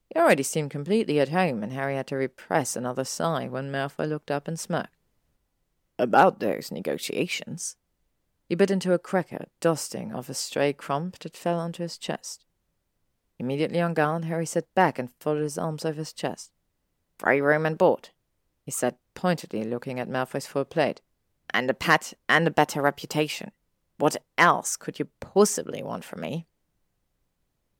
He 0.08 0.18
already 0.18 0.42
seemed 0.42 0.72
completely 0.72 1.20
at 1.20 1.28
home, 1.28 1.62
and 1.62 1.72
Harry 1.72 1.94
had 1.94 2.08
to 2.08 2.16
repress 2.16 2.74
another 2.74 3.04
sigh 3.04 3.46
when 3.46 3.70
Malfoy 3.70 4.08
looked 4.08 4.32
up 4.32 4.48
and 4.48 4.58
smirked. 4.58 4.96
About 6.00 6.40
those 6.40 6.72
negotiations. 6.72 7.76
He 8.48 8.56
bit 8.56 8.72
into 8.72 8.92
a 8.92 8.98
cracker, 8.98 9.46
dusting 9.60 10.12
off 10.12 10.28
a 10.28 10.34
stray 10.34 10.72
crumb 10.72 11.12
that 11.20 11.36
fell 11.36 11.60
onto 11.60 11.84
his 11.84 11.96
chest. 11.96 12.44
Immediately 13.38 13.80
on 13.80 13.94
guard, 13.94 14.24
Harry 14.24 14.46
sat 14.46 14.66
back 14.74 14.98
and 14.98 15.12
folded 15.20 15.44
his 15.44 15.58
arms 15.58 15.84
over 15.84 15.98
his 15.98 16.12
chest. 16.12 16.50
Room 17.22 17.66
and 17.66 17.76
board, 17.76 18.10
he 18.62 18.70
said 18.70 18.96
pointedly, 19.14 19.64
looking 19.64 19.98
at 19.98 20.08
Malfoy's 20.08 20.46
full 20.46 20.64
plate. 20.64 21.00
And 21.52 21.68
a 21.68 21.74
pet 21.74 22.14
and 22.28 22.46
a 22.46 22.50
better 22.50 22.80
reputation. 22.80 23.50
What 23.98 24.16
else 24.38 24.76
could 24.76 24.98
you 24.98 25.08
possibly 25.18 25.82
want 25.82 26.04
from 26.04 26.20
me? 26.20 26.46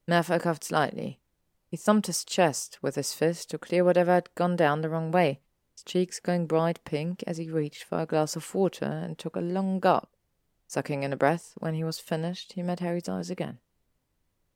Malfoy 0.09 0.41
coughed 0.41 0.65
slightly. 0.65 1.21
He 1.69 1.77
thumped 1.77 2.09
his 2.09 2.25
chest 2.25 2.79
with 2.83 2.97
his 2.97 3.15
fist 3.15 3.51
to 3.51 3.59
clear 3.59 3.85
whatever 3.85 4.13
had 4.13 4.35
gone 4.35 4.57
down 4.57 4.81
the 4.81 4.89
wrong 4.89 5.13
way, 5.13 5.41
his 5.73 5.85
cheeks 5.85 6.19
going 6.19 6.47
bright 6.49 6.85
pink 6.85 7.23
as 7.29 7.37
he 7.37 7.49
reached 7.49 7.85
for 7.85 8.01
a 8.01 8.07
glass 8.07 8.35
of 8.35 8.55
water 8.55 8.87
and 8.87 9.17
took 9.17 9.37
a 9.37 9.41
long 9.41 9.79
gulp. 9.79 10.09
Sucking 10.67 11.05
in 11.05 11.13
a 11.13 11.17
breath, 11.17 11.53
when 11.59 11.75
he 11.75 11.85
was 11.85 12.01
finished, 12.01 12.55
he 12.55 12.63
met 12.63 12.81
Harry's 12.81 13.09
eyes 13.09 13.31
again. 13.31 13.59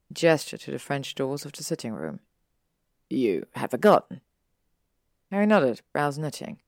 He 0.09 0.15
gestured 0.15 0.61
to 0.61 0.73
the 0.73 0.79
French 0.79 1.15
doors 1.15 1.45
of 1.45 1.53
the 1.53 1.63
sitting 1.63 1.93
room. 1.93 2.21
You 3.09 3.47
have 3.55 3.73
a 3.73 3.79
garden? 3.79 4.21
Harry 5.31 5.47
nodded, 5.47 5.81
brows 5.93 6.19
knitting. 6.19 6.61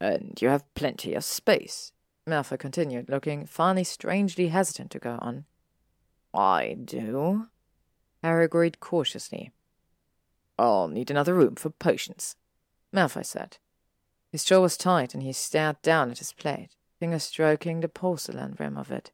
And 0.00 0.38
you 0.40 0.48
have 0.48 0.72
plenty 0.74 1.14
of 1.14 1.24
space, 1.24 1.92
Malfoy 2.28 2.58
continued, 2.58 3.08
looking 3.08 3.46
finally 3.46 3.84
strangely 3.84 4.48
hesitant 4.48 4.90
to 4.92 4.98
go 4.98 5.18
on. 5.20 5.44
I 6.34 6.76
do, 6.84 7.46
Harry 8.22 8.44
agreed 8.44 8.80
cautiously. 8.80 9.52
I'll 10.58 10.88
need 10.88 11.10
another 11.10 11.34
room 11.34 11.54
for 11.54 11.70
potions, 11.70 12.36
Malfoy 12.92 13.24
said. 13.24 13.58
His 14.30 14.44
jaw 14.44 14.60
was 14.60 14.76
tight 14.76 15.14
and 15.14 15.22
he 15.22 15.32
stared 15.32 15.80
down 15.82 16.10
at 16.10 16.18
his 16.18 16.32
plate, 16.32 16.76
finger 16.98 17.18
stroking 17.18 17.80
the 17.80 17.88
porcelain 17.88 18.56
rim 18.58 18.76
of 18.76 18.90
it. 18.90 19.12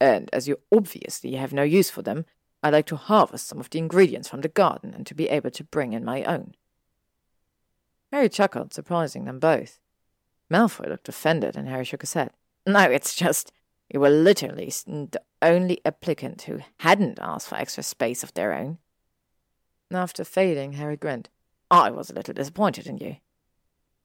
And 0.00 0.30
as 0.32 0.48
you 0.48 0.58
obviously 0.72 1.34
have 1.34 1.52
no 1.52 1.62
use 1.62 1.90
for 1.90 2.02
them, 2.02 2.24
I'd 2.62 2.72
like 2.72 2.86
to 2.86 2.96
harvest 2.96 3.46
some 3.46 3.60
of 3.60 3.70
the 3.70 3.78
ingredients 3.78 4.28
from 4.28 4.40
the 4.40 4.48
garden 4.48 4.94
and 4.94 5.06
to 5.06 5.14
be 5.14 5.28
able 5.28 5.50
to 5.50 5.64
bring 5.64 5.92
in 5.92 6.04
my 6.04 6.24
own. 6.24 6.54
Harry 8.12 8.28
chuckled, 8.28 8.74
surprising 8.74 9.24
them 9.24 9.38
both. 9.38 9.78
Malfoy 10.50 10.88
looked 10.88 11.08
offended, 11.08 11.56
and 11.56 11.68
Harry 11.68 11.84
shook 11.84 12.02
his 12.02 12.14
head. 12.14 12.30
No, 12.66 12.82
it's 12.82 13.14
just 13.14 13.52
you 13.92 14.00
were 14.00 14.10
literally 14.10 14.72
the 14.86 15.22
only 15.42 15.80
applicant 15.84 16.42
who 16.42 16.60
hadn't 16.78 17.18
asked 17.20 17.48
for 17.48 17.56
extra 17.56 17.82
space 17.82 18.22
of 18.22 18.34
their 18.34 18.52
own. 18.52 18.78
After 19.92 20.24
fading, 20.24 20.74
Harry 20.74 20.96
grinned. 20.96 21.28
I 21.70 21.90
was 21.90 22.10
a 22.10 22.14
little 22.14 22.34
disappointed 22.34 22.86
in 22.86 22.98
you. 22.98 23.16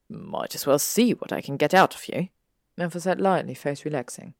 Might 0.09 0.55
as 0.55 0.65
well 0.65 0.79
see 0.79 1.13
what 1.13 1.31
I 1.31 1.41
can 1.41 1.57
get 1.57 1.73
out 1.73 1.95
of 1.95 2.07
you. 2.07 2.29
Malfoy 2.77 3.01
said 3.01 3.21
lightly, 3.21 3.53
face 3.53 3.85
relaxing. 3.85 4.33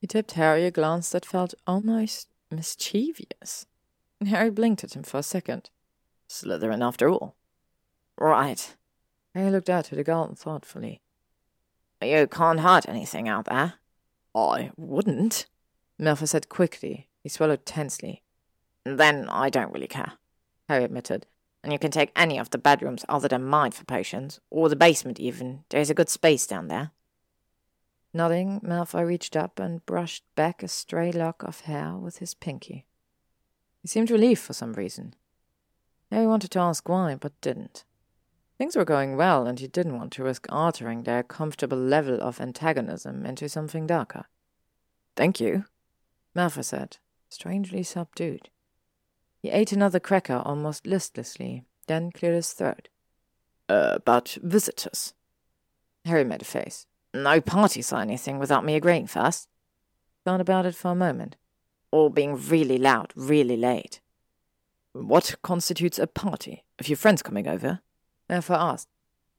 He 0.00 0.06
tipped 0.06 0.32
Harry 0.32 0.64
a 0.64 0.70
glance 0.70 1.10
that 1.10 1.26
felt 1.26 1.54
almost 1.66 2.28
mischievous. 2.50 3.66
Harry 4.24 4.50
blinked 4.50 4.84
at 4.84 4.94
him 4.94 5.02
for 5.02 5.18
a 5.18 5.22
second. 5.22 5.70
Slytherin 6.28 6.84
after 6.84 7.08
all. 7.08 7.36
Right. 8.16 8.76
Harry 9.34 9.50
looked 9.50 9.70
out 9.70 9.86
to 9.86 9.94
the 9.94 10.04
garden 10.04 10.34
thoughtfully. 10.34 11.00
You 12.02 12.26
can't 12.26 12.60
hurt 12.60 12.88
anything 12.88 13.28
out 13.28 13.46
there. 13.46 13.74
I 14.34 14.70
wouldn't, 14.76 15.46
Malfoy 16.00 16.28
said 16.28 16.48
quickly. 16.48 17.08
He 17.22 17.28
swallowed 17.28 17.66
tensely. 17.66 18.22
Then 18.84 19.28
I 19.28 19.50
don't 19.50 19.72
really 19.72 19.88
care, 19.88 20.12
Harry 20.68 20.84
admitted. 20.84 21.26
And 21.62 21.72
you 21.72 21.78
can 21.78 21.90
take 21.90 22.12
any 22.14 22.38
of 22.38 22.50
the 22.50 22.58
bedrooms 22.58 23.04
other 23.08 23.28
than 23.28 23.44
mine 23.44 23.72
for 23.72 23.84
potions, 23.84 24.38
or 24.48 24.68
the 24.68 24.76
basement 24.76 25.18
even. 25.18 25.64
There's 25.70 25.90
a 25.90 25.94
good 25.94 26.08
space 26.08 26.46
down 26.46 26.68
there. 26.68 26.92
Nodding, 28.14 28.60
Malfoy 28.60 29.06
reached 29.06 29.36
up 29.36 29.58
and 29.58 29.84
brushed 29.84 30.24
back 30.34 30.62
a 30.62 30.68
stray 30.68 31.12
lock 31.12 31.42
of 31.42 31.62
hair 31.62 31.94
with 31.96 32.18
his 32.18 32.32
pinky. 32.32 32.86
He 33.82 33.88
seemed 33.88 34.10
relieved 34.10 34.40
for 34.40 34.52
some 34.52 34.72
reason. 34.72 35.14
Harry 36.10 36.26
wanted 36.26 36.50
to 36.52 36.60
ask 36.60 36.88
why, 36.88 37.16
but 37.16 37.38
didn't. 37.40 37.84
Things 38.58 38.74
were 38.74 38.84
going 38.84 39.16
well, 39.16 39.46
and 39.46 39.60
he 39.60 39.68
didn't 39.68 39.96
want 39.96 40.12
to 40.14 40.24
risk 40.24 40.46
altering 40.50 41.04
their 41.04 41.22
comfortable 41.22 41.78
level 41.78 42.20
of 42.20 42.40
antagonism 42.40 43.24
into 43.24 43.48
something 43.48 43.86
darker. 43.86 44.24
Thank 45.14 45.38
you, 45.40 45.64
Malfoy 46.34 46.64
said, 46.64 46.96
strangely 47.28 47.84
subdued. 47.84 48.50
He 49.40 49.50
ate 49.50 49.70
another 49.70 50.00
cracker 50.00 50.42
almost 50.44 50.86
listlessly, 50.86 51.62
then 51.86 52.10
cleared 52.10 52.34
his 52.34 52.52
throat. 52.52 52.88
Uh, 53.68 53.98
but 54.04 54.36
visitors? 54.42 55.14
Harry 56.04 56.24
made 56.24 56.42
a 56.42 56.44
face. 56.44 56.86
No 57.14 57.40
parties 57.40 57.92
or 57.92 58.00
anything 58.00 58.40
without 58.40 58.64
me 58.64 58.74
agreeing 58.74 59.06
first? 59.06 59.48
Thought 60.24 60.40
about 60.40 60.66
it 60.66 60.74
for 60.74 60.90
a 60.90 60.96
moment. 60.96 61.36
All 61.92 62.10
being 62.10 62.36
really 62.36 62.78
loud, 62.78 63.12
really 63.14 63.56
late. 63.56 64.00
What 64.92 65.36
constitutes 65.42 65.98
a 65.98 66.06
party? 66.06 66.64
A 66.78 66.84
few 66.84 66.96
friends 66.96 67.22
coming 67.22 67.46
over? 67.46 67.80
Malfoy 68.28 68.56
asked. 68.56 68.88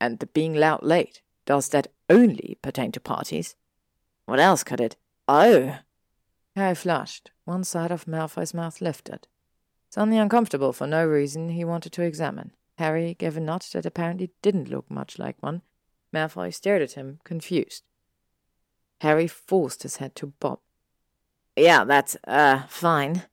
And 0.02 0.19
the 0.19 0.28
being 0.28 0.56
loud 0.56 0.84
late, 0.84 1.21
does 1.45 1.69
that 1.69 1.88
only 2.10 2.58
pertain 2.62 2.91
to 2.93 2.99
parties? 2.99 3.56
What 4.25 4.39
else 4.39 4.63
could 4.63 4.80
it? 4.80 4.95
Oh! 5.28 5.80
Harry 6.56 6.75
flushed. 6.75 7.32
One 7.45 7.63
side 7.63 7.91
of 7.91 8.06
Malfoy's 8.06 8.54
mouth 8.54 8.82
lifted. 8.82 9.28
Suddenly 9.89 10.17
uncomfortable 10.19 10.73
for 10.73 10.86
no 10.88 11.06
reason 11.06 11.49
he 11.49 11.65
wanted 11.65 11.91
to 11.93 12.04
examine. 12.04 12.52
Harry 12.78 13.15
gave 13.15 13.36
a 13.36 13.39
nod 13.39 13.65
that 13.73 13.86
apparently 13.86 14.32
didn't 14.41 14.69
look 14.69 14.89
much 14.89 15.19
like 15.19 15.36
one. 15.41 15.62
Malfoy 16.13 16.54
stared 16.54 16.82
at 16.82 16.93
him, 16.93 17.19
confused. 17.23 17.84
Harry 19.02 19.28
forced 19.28 19.84
his 19.84 19.97
head 19.97 20.15
to 20.15 20.28
bob. 20.28 20.60
Yeah, 21.56 21.84
that's, 21.84 22.15
uh, 22.25 22.63
fine. 22.67 23.23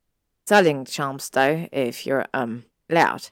Selling 0.46 0.84
charms, 0.84 1.28
though, 1.30 1.68
if 1.72 2.06
you're, 2.06 2.26
um, 2.32 2.64
loud. 2.88 3.30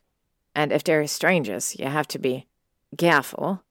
And 0.55 0.73
if 0.73 0.85
they're 0.85 1.07
strangers, 1.07 1.77
you 1.79 1.87
have 1.87 2.09
to 2.09 2.19
be 2.19 2.47
careful. 2.97 3.63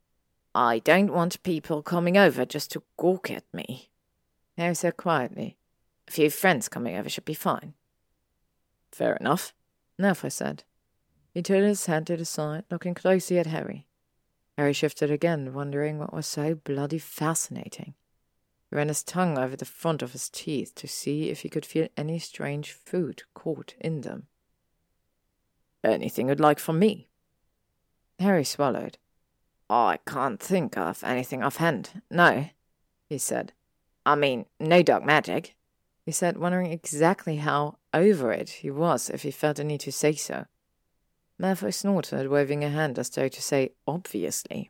I 0.53 0.79
don't 0.79 1.13
want 1.13 1.41
people 1.43 1.81
coming 1.81 2.17
over 2.17 2.45
just 2.45 2.71
to 2.71 2.83
gawk 2.97 3.31
at 3.31 3.45
me. 3.53 3.89
Harry 4.57 4.75
said 4.75 4.97
quietly. 4.97 5.57
A 6.07 6.11
few 6.11 6.29
friends 6.29 6.69
coming 6.69 6.95
over 6.95 7.09
should 7.09 7.25
be 7.25 7.33
fine. 7.33 7.73
Fair 8.91 9.15
enough, 9.15 9.53
Malfoy 9.99 10.31
said. 10.31 10.63
He 11.33 11.41
turned 11.41 11.65
his 11.65 11.87
head 11.87 12.05
to 12.07 12.17
the 12.17 12.25
side, 12.25 12.65
looking 12.69 12.93
closely 12.93 13.39
at 13.39 13.47
Harry. 13.47 13.87
Harry 14.57 14.73
shifted 14.73 15.09
again, 15.09 15.53
wondering 15.53 15.97
what 15.97 16.13
was 16.13 16.27
so 16.27 16.53
bloody 16.53 16.99
fascinating. 16.99 17.95
He 18.69 18.75
ran 18.75 18.89
his 18.89 19.03
tongue 19.03 19.39
over 19.39 19.55
the 19.55 19.65
front 19.65 20.03
of 20.03 20.11
his 20.11 20.29
teeth 20.29 20.75
to 20.75 20.87
see 20.87 21.29
if 21.29 21.41
he 21.41 21.49
could 21.49 21.65
feel 21.65 21.87
any 21.97 22.19
strange 22.19 22.71
food 22.71 23.23
caught 23.33 23.73
in 23.79 24.01
them. 24.01 24.27
Anything 25.83 26.29
you'd 26.29 26.39
like 26.39 26.59
from 26.59 26.79
me? 26.79 27.07
Harry 28.19 28.43
swallowed. 28.43 28.97
I 29.69 29.99
can't 30.05 30.39
think 30.39 30.77
of 30.77 31.03
anything 31.03 31.43
offhand. 31.43 32.01
No, 32.09 32.47
he 33.09 33.17
said. 33.17 33.53
I 34.05 34.15
mean, 34.15 34.45
no 34.59 34.81
dark 34.81 35.03
magic, 35.03 35.55
he 36.05 36.11
said, 36.11 36.37
wondering 36.37 36.71
exactly 36.71 37.37
how 37.37 37.77
over 37.93 38.31
it 38.31 38.49
he 38.49 38.69
was 38.69 39.09
if 39.09 39.23
he 39.23 39.31
felt 39.31 39.57
the 39.57 39.63
need 39.63 39.79
to 39.81 39.91
say 39.91 40.13
so. 40.13 40.45
Malfoy 41.41 41.73
snorted, 41.73 42.29
waving 42.29 42.63
a 42.63 42.69
hand 42.69 42.99
as 42.99 43.09
though 43.09 43.27
to 43.27 43.41
say, 43.41 43.71
obviously. 43.87 44.69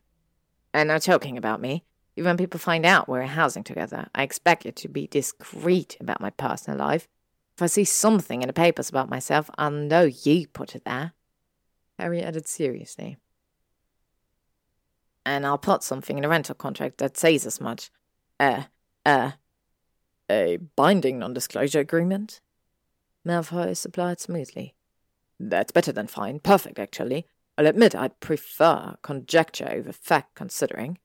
And 0.72 0.88
no 0.88 0.98
talking 0.98 1.36
about 1.36 1.60
me. 1.60 1.84
Even 2.16 2.30
when 2.30 2.36
people 2.36 2.60
find 2.60 2.86
out 2.86 3.08
we're 3.08 3.22
housing 3.22 3.64
together, 3.64 4.06
I 4.14 4.22
expect 4.22 4.64
you 4.64 4.72
to 4.72 4.88
be 4.88 5.08
discreet 5.08 5.96
about 6.00 6.20
my 6.20 6.30
personal 6.30 6.78
life. 6.78 7.08
If 7.56 7.62
I 7.62 7.66
see 7.66 7.84
something 7.84 8.42
in 8.42 8.48
the 8.48 8.52
papers 8.52 8.88
about 8.88 9.08
myself, 9.08 9.48
I'll 9.56 9.70
know 9.70 10.02
you 10.02 10.48
put 10.48 10.74
it 10.74 10.84
there. 10.84 11.12
Harry 11.98 12.20
added 12.20 12.48
seriously. 12.48 13.16
And 15.24 15.46
I'll 15.46 15.58
put 15.58 15.82
something 15.82 16.18
in 16.18 16.22
the 16.22 16.28
rental 16.28 16.56
contract 16.56 16.98
that 16.98 17.16
says 17.16 17.46
as 17.46 17.60
much. 17.60 17.90
Uh, 18.40 18.64
uh. 19.06 19.32
A 20.30 20.58
binding 20.74 21.18
non 21.18 21.32
disclosure 21.32 21.80
agreement? 21.80 22.40
Malfoy 23.26 23.76
supplied 23.76 24.20
smoothly. 24.20 24.74
That's 25.38 25.72
better 25.72 25.92
than 25.92 26.06
fine. 26.06 26.40
Perfect, 26.40 26.78
actually. 26.78 27.26
I'll 27.56 27.66
admit 27.66 27.94
I'd 27.94 28.20
prefer 28.20 28.96
conjecture 29.02 29.68
over 29.70 29.92
fact 29.92 30.34
considering. 30.34 30.98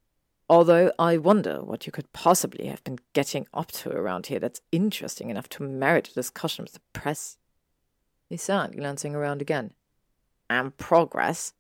Although 0.50 0.92
I 0.98 1.18
wonder 1.18 1.64
what 1.64 1.86
you 1.86 1.92
could 1.92 2.12
possibly 2.12 2.66
have 2.68 2.84
been 2.84 2.98
getting 3.14 3.46
up 3.54 3.72
to 3.74 3.92
around 3.92 4.28
here 4.28 4.40
that's 4.40 4.62
interesting 4.72 5.30
enough 5.30 5.48
to 5.50 5.64
merit 5.64 6.08
a 6.08 6.14
discussion 6.14 6.64
with 6.64 6.74
the 6.74 6.82
press. 6.92 7.38
He 8.30 8.38
sighed, 8.38 8.76
glancing 8.76 9.14
around 9.14 9.42
again. 9.42 9.74
And 10.50 10.76
progress, 10.78 11.54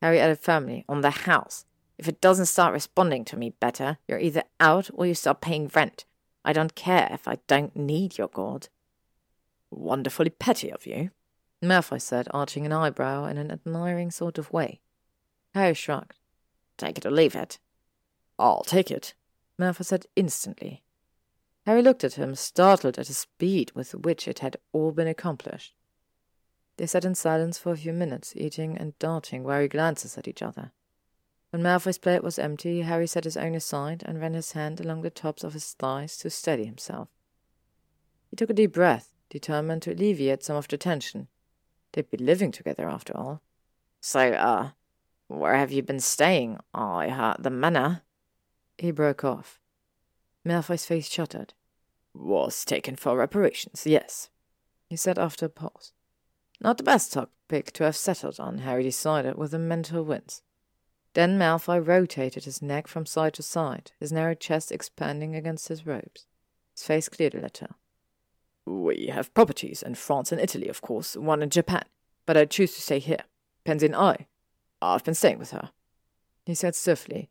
Harry 0.00 0.20
added 0.20 0.38
firmly, 0.38 0.84
on 0.88 1.00
the 1.00 1.10
house. 1.10 1.64
If 1.98 2.06
it 2.06 2.20
doesn't 2.20 2.46
start 2.46 2.72
responding 2.72 3.24
to 3.26 3.36
me 3.36 3.50
better, 3.58 3.98
you're 4.06 4.20
either 4.20 4.44
out 4.60 4.90
or 4.94 5.06
you 5.06 5.14
start 5.14 5.40
paying 5.40 5.68
rent. 5.74 6.04
I 6.44 6.52
don't 6.52 6.76
care 6.76 7.08
if 7.10 7.26
I 7.26 7.38
don't 7.48 7.74
need 7.74 8.16
your 8.16 8.28
gourd. 8.28 8.68
Wonderfully 9.70 10.30
petty 10.30 10.70
of 10.70 10.86
you, 10.86 11.10
Malfoy 11.60 12.00
said, 12.00 12.28
arching 12.30 12.64
an 12.64 12.72
eyebrow 12.72 13.24
in 13.24 13.38
an 13.38 13.50
admiring 13.50 14.12
sort 14.12 14.38
of 14.38 14.52
way. 14.52 14.80
Harry 15.54 15.74
shrugged. 15.74 16.20
Take 16.76 16.98
it 16.98 17.06
or 17.06 17.10
leave 17.10 17.34
it. 17.34 17.58
I'll 18.38 18.64
take 18.64 18.90
it, 18.90 19.14
Malfoy 19.58 19.84
said 19.84 20.06
instantly. 20.14 20.82
Harry 21.64 21.82
looked 21.82 22.04
at 22.04 22.14
him, 22.14 22.34
startled 22.34 22.98
at 22.98 23.06
the 23.06 23.14
speed 23.14 23.72
with 23.74 23.92
which 23.92 24.28
it 24.28 24.38
had 24.38 24.56
all 24.72 24.92
been 24.92 25.08
accomplished. 25.08 25.74
They 26.76 26.86
sat 26.86 27.04
in 27.04 27.14
silence 27.14 27.58
for 27.58 27.72
a 27.72 27.76
few 27.76 27.92
minutes, 27.92 28.34
eating 28.36 28.76
and 28.76 28.98
darting 28.98 29.42
wary 29.42 29.68
glances 29.68 30.16
at 30.18 30.28
each 30.28 30.42
other. 30.42 30.72
When 31.50 31.62
Malfoy's 31.62 31.98
plate 31.98 32.22
was 32.22 32.38
empty, 32.38 32.82
Harry 32.82 33.06
set 33.06 33.24
his 33.24 33.36
own 33.36 33.54
aside 33.54 34.02
and 34.04 34.20
ran 34.20 34.34
his 34.34 34.52
hand 34.52 34.80
along 34.80 35.02
the 35.02 35.10
tops 35.10 35.42
of 35.42 35.54
his 35.54 35.72
thighs 35.72 36.16
to 36.18 36.30
steady 36.30 36.66
himself. 36.66 37.08
He 38.30 38.36
took 38.36 38.50
a 38.50 38.54
deep 38.54 38.72
breath, 38.72 39.12
determined 39.30 39.82
to 39.82 39.92
alleviate 39.92 40.44
some 40.44 40.56
of 40.56 40.68
the 40.68 40.76
tension. 40.76 41.28
They'd 41.92 42.10
be 42.10 42.18
living 42.18 42.52
together 42.52 42.88
after 42.88 43.16
all. 43.16 43.42
So, 44.00 44.20
uh, 44.32 44.70
where 45.28 45.56
have 45.56 45.72
you 45.72 45.82
been 45.82 46.00
staying? 46.00 46.58
I 46.74 47.08
heard 47.08 47.36
the 47.38 47.50
manor. 47.50 48.02
He 48.78 48.90
broke 48.90 49.24
off. 49.24 49.60
Malfoy's 50.44 50.86
face 50.86 51.08
shuttered. 51.08 51.54
Was 52.14 52.64
taken 52.64 52.96
for 52.96 53.16
reparations, 53.16 53.84
yes, 53.86 54.30
he 54.88 54.96
said 54.96 55.18
after 55.18 55.46
a 55.46 55.50
pause. 55.50 55.92
Not 56.60 56.78
the 56.78 56.84
best 56.84 57.12
topic 57.12 57.72
to 57.72 57.84
have 57.84 57.96
settled 57.96 58.40
on, 58.40 58.58
Harry 58.58 58.82
decided 58.82 59.36
with 59.36 59.52
a 59.52 59.58
mental 59.58 60.02
wince. 60.02 60.42
Then 61.12 61.38
Malfoy 61.38 61.86
rotated 61.86 62.44
his 62.44 62.62
neck 62.62 62.88
from 62.88 63.06
side 63.06 63.34
to 63.34 63.42
side, 63.42 63.92
his 63.98 64.12
narrow 64.12 64.34
chest 64.34 64.72
expanding 64.72 65.34
against 65.34 65.68
his 65.68 65.86
robes. 65.86 66.26
His 66.74 66.84
face 66.84 67.08
cleared 67.08 67.34
a 67.34 67.40
little. 67.40 67.68
We 68.66 69.06
have 69.12 69.32
properties 69.32 69.82
in 69.82 69.94
France 69.94 70.32
and 70.32 70.40
Italy, 70.40 70.68
of 70.68 70.80
course, 70.80 71.16
one 71.16 71.42
in 71.42 71.50
Japan, 71.50 71.84
but 72.26 72.36
I 72.36 72.44
choose 72.44 72.74
to 72.74 72.82
stay 72.82 72.98
here. 72.98 73.24
Pansy 73.64 73.94
I. 73.94 74.26
I've 74.82 75.04
been 75.04 75.14
staying 75.14 75.38
with 75.38 75.52
her. 75.52 75.70
He 76.44 76.54
said 76.54 76.74
stiffly, 76.74 77.30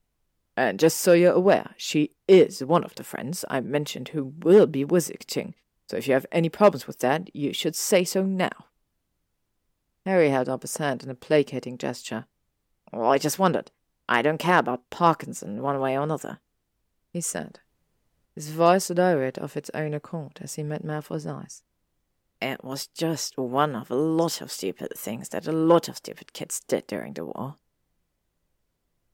and 0.57 0.79
just 0.79 0.99
so 0.99 1.13
you're 1.13 1.33
aware, 1.33 1.71
she 1.77 2.11
is 2.27 2.63
one 2.63 2.83
of 2.83 2.95
the 2.95 3.03
friends 3.03 3.43
I 3.49 3.59
mentioned 3.59 4.09
who 4.09 4.33
will 4.39 4.67
be 4.67 4.83
visiting, 4.83 5.55
so 5.87 5.97
if 5.97 6.07
you 6.07 6.13
have 6.13 6.25
any 6.31 6.49
problems 6.49 6.87
with 6.87 6.99
that, 6.99 7.35
you 7.35 7.53
should 7.53 7.75
say 7.75 8.03
so 8.03 8.23
now. 8.23 8.67
Harry 10.05 10.29
held 10.29 10.47
up 10.47 10.61
his 10.61 10.77
hand 10.77 11.03
in 11.03 11.09
a 11.09 11.15
placating 11.15 11.77
gesture. 11.77 12.25
Well, 12.93 13.11
I 13.11 13.17
just 13.17 13.39
wondered. 13.39 13.71
I 14.07 14.21
don't 14.21 14.37
care 14.37 14.59
about 14.59 14.89
Parkinson 14.89 15.61
one 15.61 15.79
way 15.79 15.97
or 15.97 16.03
another, 16.03 16.39
he 17.11 17.21
said. 17.21 17.59
His 18.35 18.49
voice 18.49 18.89
lowered 18.89 19.37
of 19.39 19.57
its 19.57 19.71
own 19.73 19.93
accord 19.93 20.39
as 20.41 20.55
he 20.55 20.63
met 20.63 20.83
Malfoy's 20.83 21.25
eyes. 21.25 21.63
It 22.41 22.63
was 22.63 22.87
just 22.87 23.37
one 23.37 23.75
of 23.75 23.89
a 23.89 23.95
lot 23.95 24.41
of 24.41 24.51
stupid 24.51 24.89
things 24.95 25.29
that 25.29 25.47
a 25.47 25.51
lot 25.51 25.87
of 25.87 25.97
stupid 25.97 26.33
kids 26.33 26.61
did 26.67 26.85
during 26.85 27.13
the 27.13 27.25
war. 27.25 27.55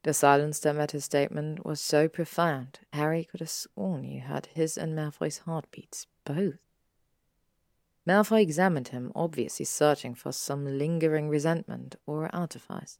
The 0.03 0.13
silence 0.13 0.59
that 0.59 0.75
met 0.75 0.91
his 0.91 1.05
statement 1.05 1.63
was 1.63 1.79
so 1.79 2.07
profound, 2.07 2.79
Harry 2.91 3.23
could 3.23 3.39
have 3.39 3.49
sworn 3.49 4.03
he 4.03 4.17
heard 4.17 4.47
his 4.47 4.77
and 4.77 4.95
Malfoy's 4.95 5.39
heartbeats, 5.39 6.07
both. 6.25 6.57
Malfoy 8.07 8.41
examined 8.41 8.87
him, 8.87 9.11
obviously 9.13 9.65
searching 9.65 10.15
for 10.15 10.31
some 10.31 10.65
lingering 10.79 11.29
resentment 11.29 11.97
or 12.07 12.33
artifice. 12.33 12.97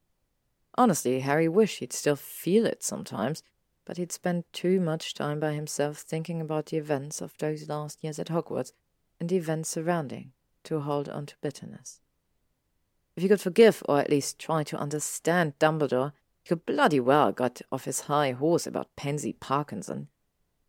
Honestly, 0.76 1.22
Harry 1.22 1.48
wished 1.48 1.80
he'd 1.80 1.92
still 1.92 2.16
feel 2.16 2.68
it 2.68 2.84
sometimes, 2.84 3.42
but 3.84 3.98
he'd 3.98 4.12
spent 4.12 4.52
too 4.54 4.80
much 4.80 5.16
time 5.16 5.40
by 5.40 5.54
himself 5.54 5.98
thinking 5.98 6.40
about 6.40 6.68
the 6.68 6.78
events 6.78 7.20
of 7.20 7.36
those 7.40 7.68
last 7.68 8.04
years 8.04 8.20
at 8.20 8.28
Hogwarts 8.28 8.74
and 9.20 9.28
the 9.28 9.38
events 9.38 9.70
surrounding 9.70 10.34
to 10.66 10.80
hold 10.82 11.10
on 11.10 11.26
to 11.26 11.36
bitterness. 11.42 12.00
If 13.16 13.24
he 13.24 13.30
could 13.30 13.42
forgive, 13.42 13.82
or 13.90 14.00
at 14.00 14.10
least 14.10 14.38
try 14.38 14.64
to 14.64 14.78
understand 14.78 15.58
Dumbledore, 15.60 16.14
he 16.41 16.47
could 16.47 16.65
bloody 16.65 16.99
well 16.99 17.32
got 17.32 17.62
off 17.71 17.86
his 17.86 18.01
high 18.01 18.32
horse 18.32 18.65
about 18.65 18.95
Pansy 18.95 19.34
Parkinson, 19.34 20.08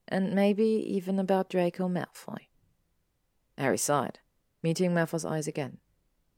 and 0.06 0.34
maybe 0.34 0.64
even 0.64 1.18
about 1.18 1.48
Draco 1.48 1.88
Malfoy. 1.88 2.48
Harry 3.56 3.78
sighed, 3.78 4.18
meeting 4.62 4.92
Malfoy's 4.92 5.24
eyes 5.24 5.46
again. 5.48 5.78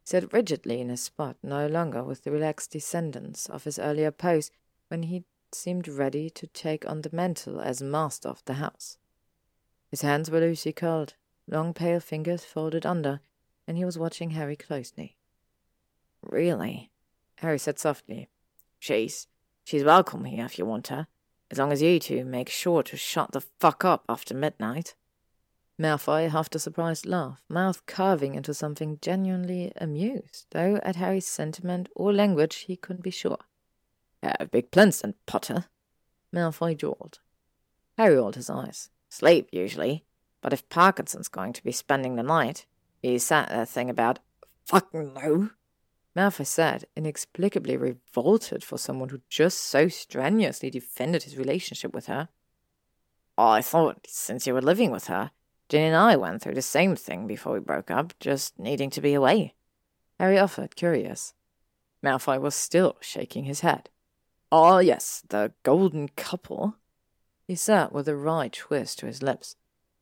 He 0.00 0.06
sat 0.06 0.32
rigidly 0.32 0.80
in 0.80 0.88
his 0.88 1.02
spot, 1.02 1.36
no 1.42 1.66
longer 1.66 2.04
with 2.04 2.22
the 2.22 2.30
relaxed 2.30 2.70
descendants 2.70 3.48
of 3.48 3.64
his 3.64 3.78
earlier 3.78 4.10
pose 4.10 4.50
when 4.88 5.04
he 5.04 5.24
seemed 5.52 5.88
ready 5.88 6.30
to 6.30 6.46
take 6.48 6.88
on 6.88 7.02
the 7.02 7.10
mantle 7.12 7.60
as 7.60 7.82
master 7.82 8.28
of 8.28 8.44
the 8.44 8.54
house. 8.54 8.98
His 9.90 10.02
hands 10.02 10.30
were 10.30 10.40
loosely 10.40 10.72
curled, 10.72 11.14
long 11.48 11.74
pale 11.74 12.00
fingers 12.00 12.44
folded 12.44 12.84
under, 12.84 13.20
and 13.66 13.76
he 13.76 13.84
was 13.84 13.98
watching 13.98 14.30
Harry 14.30 14.56
closely. 14.56 15.16
Really? 16.22 16.90
Harry 17.38 17.58
said 17.58 17.78
softly. 17.78 18.28
She's 18.84 19.28
she's 19.64 19.82
welcome 19.82 20.26
here 20.26 20.44
if 20.44 20.58
you 20.58 20.66
want 20.66 20.88
her, 20.88 21.06
as 21.50 21.56
long 21.56 21.72
as 21.72 21.80
you 21.80 21.98
two 21.98 22.22
make 22.22 22.50
sure 22.50 22.82
to 22.82 22.98
shut 22.98 23.32
the 23.32 23.40
fuck 23.40 23.82
up 23.82 24.04
after 24.10 24.34
midnight. 24.34 24.94
Malfoy 25.80 26.28
huffed 26.28 26.54
a 26.54 26.58
surprised 26.58 27.06
laugh, 27.06 27.40
mouth 27.48 27.86
curving 27.86 28.34
into 28.34 28.52
something 28.52 28.98
genuinely 29.00 29.72
amused, 29.78 30.44
though 30.50 30.80
at 30.82 30.96
Harry's 30.96 31.26
sentiment 31.26 31.88
or 31.94 32.12
language 32.12 32.56
he 32.56 32.76
couldn't 32.76 33.02
be 33.02 33.10
sure. 33.10 33.38
Have 34.22 34.50
big 34.50 34.70
plans 34.70 35.00
then, 35.00 35.14
Potter? 35.24 35.64
Malfoy 36.30 36.76
drawled. 36.76 37.20
Harry 37.96 38.16
rolled 38.16 38.34
his 38.34 38.50
eyes. 38.50 38.90
Sleep, 39.08 39.48
usually. 39.50 40.04
But 40.42 40.52
if 40.52 40.68
Parkinson's 40.68 41.28
going 41.28 41.54
to 41.54 41.64
be 41.64 41.72
spending 41.72 42.16
the 42.16 42.22
night, 42.22 42.66
he 43.00 43.18
said 43.18 43.48
that 43.48 43.70
thing 43.70 43.88
about 43.88 44.18
fuck 44.66 44.92
no. 44.92 45.48
Malfoy 46.16 46.46
said, 46.46 46.84
inexplicably 46.96 47.76
revolted 47.76 48.62
for 48.62 48.78
someone 48.78 49.08
who 49.08 49.20
just 49.28 49.58
so 49.58 49.88
strenuously 49.88 50.70
defended 50.70 51.24
his 51.24 51.36
relationship 51.36 51.92
with 51.92 52.06
her. 52.06 52.28
I 53.36 53.62
thought, 53.62 54.06
since 54.08 54.46
you 54.46 54.54
were 54.54 54.62
living 54.62 54.92
with 54.92 55.08
her, 55.08 55.32
Ginny 55.68 55.86
and 55.86 55.96
I 55.96 56.14
went 56.16 56.42
through 56.42 56.54
the 56.54 56.62
same 56.62 56.94
thing 56.94 57.26
before 57.26 57.54
we 57.54 57.60
broke 57.60 57.90
up, 57.90 58.14
just 58.20 58.58
needing 58.58 58.90
to 58.90 59.00
be 59.00 59.14
away. 59.14 59.54
Harry 60.20 60.38
offered, 60.38 60.76
curious. 60.76 61.34
Malfoy 62.04 62.40
was 62.40 62.54
still 62.54 62.96
shaking 63.00 63.44
his 63.44 63.60
head. 63.60 63.90
Ah, 64.52 64.78
yes, 64.78 65.24
the 65.28 65.52
golden 65.64 66.08
couple. 66.10 66.76
He 67.48 67.56
said 67.56 67.90
with 67.90 68.06
a 68.06 68.14
wry 68.14 68.48
twist 68.52 69.00
to 69.00 69.06
his 69.06 69.22
lips. 69.22 69.56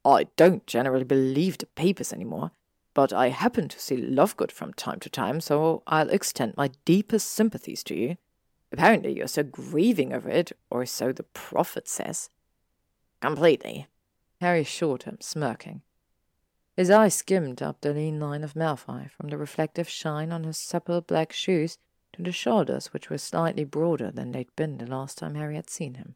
I 0.04 0.24
don't 0.36 0.66
generally 0.66 1.04
believe 1.04 1.58
the 1.58 1.66
papers 1.66 2.12
anymore, 2.12 2.50
but 2.94 3.12
I 3.12 3.28
happen 3.28 3.68
to 3.68 3.78
see 3.78 3.96
Lovegood 3.96 4.52
from 4.52 4.74
time 4.74 5.00
to 5.00 5.10
time, 5.10 5.40
so 5.40 5.82
I'll 5.86 6.10
extend 6.10 6.56
my 6.56 6.70
deepest 6.84 7.28
sympathies 7.28 7.82
to 7.84 7.94
you. 7.94 8.16
Apparently 8.72 9.12
you're 9.12 9.26
still 9.26 9.44
grieving 9.44 10.12
over 10.12 10.28
it, 10.28 10.52
or 10.70 10.84
so 10.86 11.12
the 11.12 11.22
prophet 11.22 11.88
says. 11.88 12.30
Completely, 13.20 13.86
Harry 14.40 14.60
assured 14.60 15.04
him, 15.04 15.18
smirking. 15.20 15.82
His 16.76 16.90
eye 16.90 17.08
skimmed 17.08 17.62
up 17.62 17.80
the 17.80 17.92
lean 17.92 18.18
line 18.18 18.42
of 18.42 18.54
Malfoy, 18.54 19.10
from 19.10 19.28
the 19.28 19.36
reflective 19.36 19.88
shine 19.88 20.32
on 20.32 20.44
his 20.44 20.56
supple 20.56 21.00
black 21.00 21.32
shoes 21.32 21.78
to 22.14 22.22
the 22.22 22.32
shoulders, 22.32 22.92
which 22.92 23.10
were 23.10 23.18
slightly 23.18 23.64
broader 23.64 24.10
than 24.10 24.32
they'd 24.32 24.54
been 24.56 24.78
the 24.78 24.86
last 24.86 25.18
time 25.18 25.34
Harry 25.34 25.56
had 25.56 25.70
seen 25.70 25.94
him. 25.94 26.14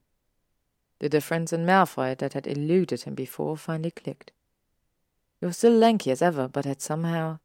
The 0.99 1.09
difference 1.11 1.53
in 1.53 1.67
Malfoy 1.67 2.17
that 2.19 2.33
had 2.33 2.47
eluded 2.47 3.03
him 3.03 3.15
before 3.15 3.57
finally 3.57 3.91
clicked. 3.91 4.33
He 5.47 5.49
was 5.49 5.59
still 5.59 5.79
lanky 5.79 6.11
as 6.11 6.23
ever, 6.23 6.49
but 6.49 6.65
had 6.65 6.83
somehow 6.83 7.39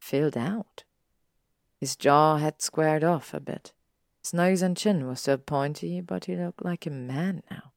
filled 0.00 0.36
out. 0.36 0.82
His 1.78 1.94
jaw 1.94 2.38
had 2.38 2.60
squared 2.60 3.04
off 3.04 3.32
a 3.32 3.38
bit. 3.38 3.72
His 4.20 4.34
nose 4.34 4.62
and 4.62 4.76
chin 4.76 5.06
were 5.06 5.14
still 5.14 5.38
pointy, 5.38 6.00
but 6.00 6.24
he 6.24 6.34
looked 6.34 6.64
like 6.64 6.86
a 6.86 6.90
man 6.90 7.44
now. 7.48 7.70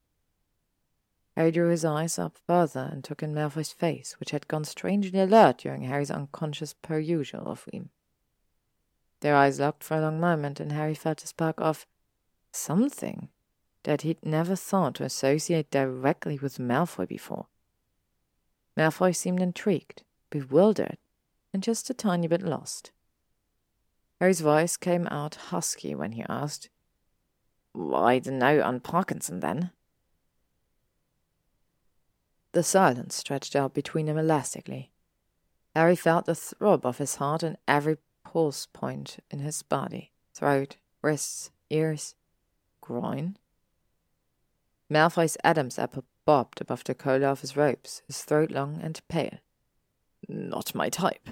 Harry 1.36 1.52
drew 1.52 1.68
his 1.68 1.84
eyes 1.84 2.18
up 2.18 2.36
further 2.48 2.88
and 2.90 3.04
took 3.04 3.22
in 3.22 3.32
Malfoy's 3.32 3.70
face, 3.70 4.18
which 4.18 4.32
had 4.32 4.48
gone 4.48 4.64
strangely 4.64 5.20
alert 5.20 5.58
during 5.58 5.82
Harry's 5.82 6.10
unconscious 6.10 6.74
perusal 6.82 7.46
of 7.46 7.64
him. 7.72 7.90
Their 9.20 9.36
eyes 9.36 9.60
locked 9.60 9.84
for 9.84 9.96
a 9.96 10.00
long 10.00 10.18
moment, 10.18 10.58
and 10.58 10.72
Harry 10.72 10.96
felt 10.96 11.22
a 11.22 11.28
spark 11.28 11.60
of 11.60 11.86
something 12.50 13.28
that 13.84 14.02
he'd 14.02 14.26
never 14.26 14.56
thought 14.56 14.96
to 14.96 15.04
associate 15.04 15.70
directly 15.70 16.40
with 16.40 16.58
Malfoy 16.58 17.06
before. 17.06 17.46
Malfoy 18.76 19.14
seemed 19.14 19.40
intrigued, 19.40 20.02
bewildered, 20.30 20.98
and 21.52 21.62
just 21.62 21.90
a 21.90 21.94
tiny 21.94 22.26
bit 22.26 22.42
lost. 22.42 22.90
Harry's 24.20 24.40
voice 24.40 24.76
came 24.76 25.06
out 25.08 25.36
husky 25.36 25.94
when 25.94 26.12
he 26.12 26.24
asked, 26.28 26.68
Why 27.72 28.18
the 28.18 28.30
note 28.32 28.62
on 28.62 28.80
Parkinson 28.80 29.40
then? 29.40 29.70
The 32.52 32.62
silence 32.62 33.16
stretched 33.16 33.56
out 33.56 33.74
between 33.74 34.06
them 34.06 34.18
elastically. 34.18 34.92
Harry 35.74 35.96
felt 35.96 36.26
the 36.26 36.36
throb 36.36 36.86
of 36.86 36.98
his 36.98 37.16
heart 37.16 37.42
in 37.42 37.56
every 37.66 37.98
pulse 38.24 38.66
point 38.66 39.18
in 39.30 39.40
his 39.40 39.62
body 39.62 40.12
throat, 40.32 40.76
wrists, 41.02 41.50
ears, 41.70 42.14
groin. 42.80 43.36
Malfoy's 44.90 45.36
Adam's 45.44 45.78
apple 45.78 46.04
bobbed 46.24 46.60
above 46.60 46.84
the 46.84 46.94
collar 46.94 47.26
of 47.26 47.40
his 47.40 47.56
robes, 47.56 48.02
his 48.06 48.22
throat 48.22 48.50
long 48.50 48.80
and 48.82 49.00
pale. 49.08 49.38
Not 50.28 50.74
my 50.74 50.88
type, 50.88 51.28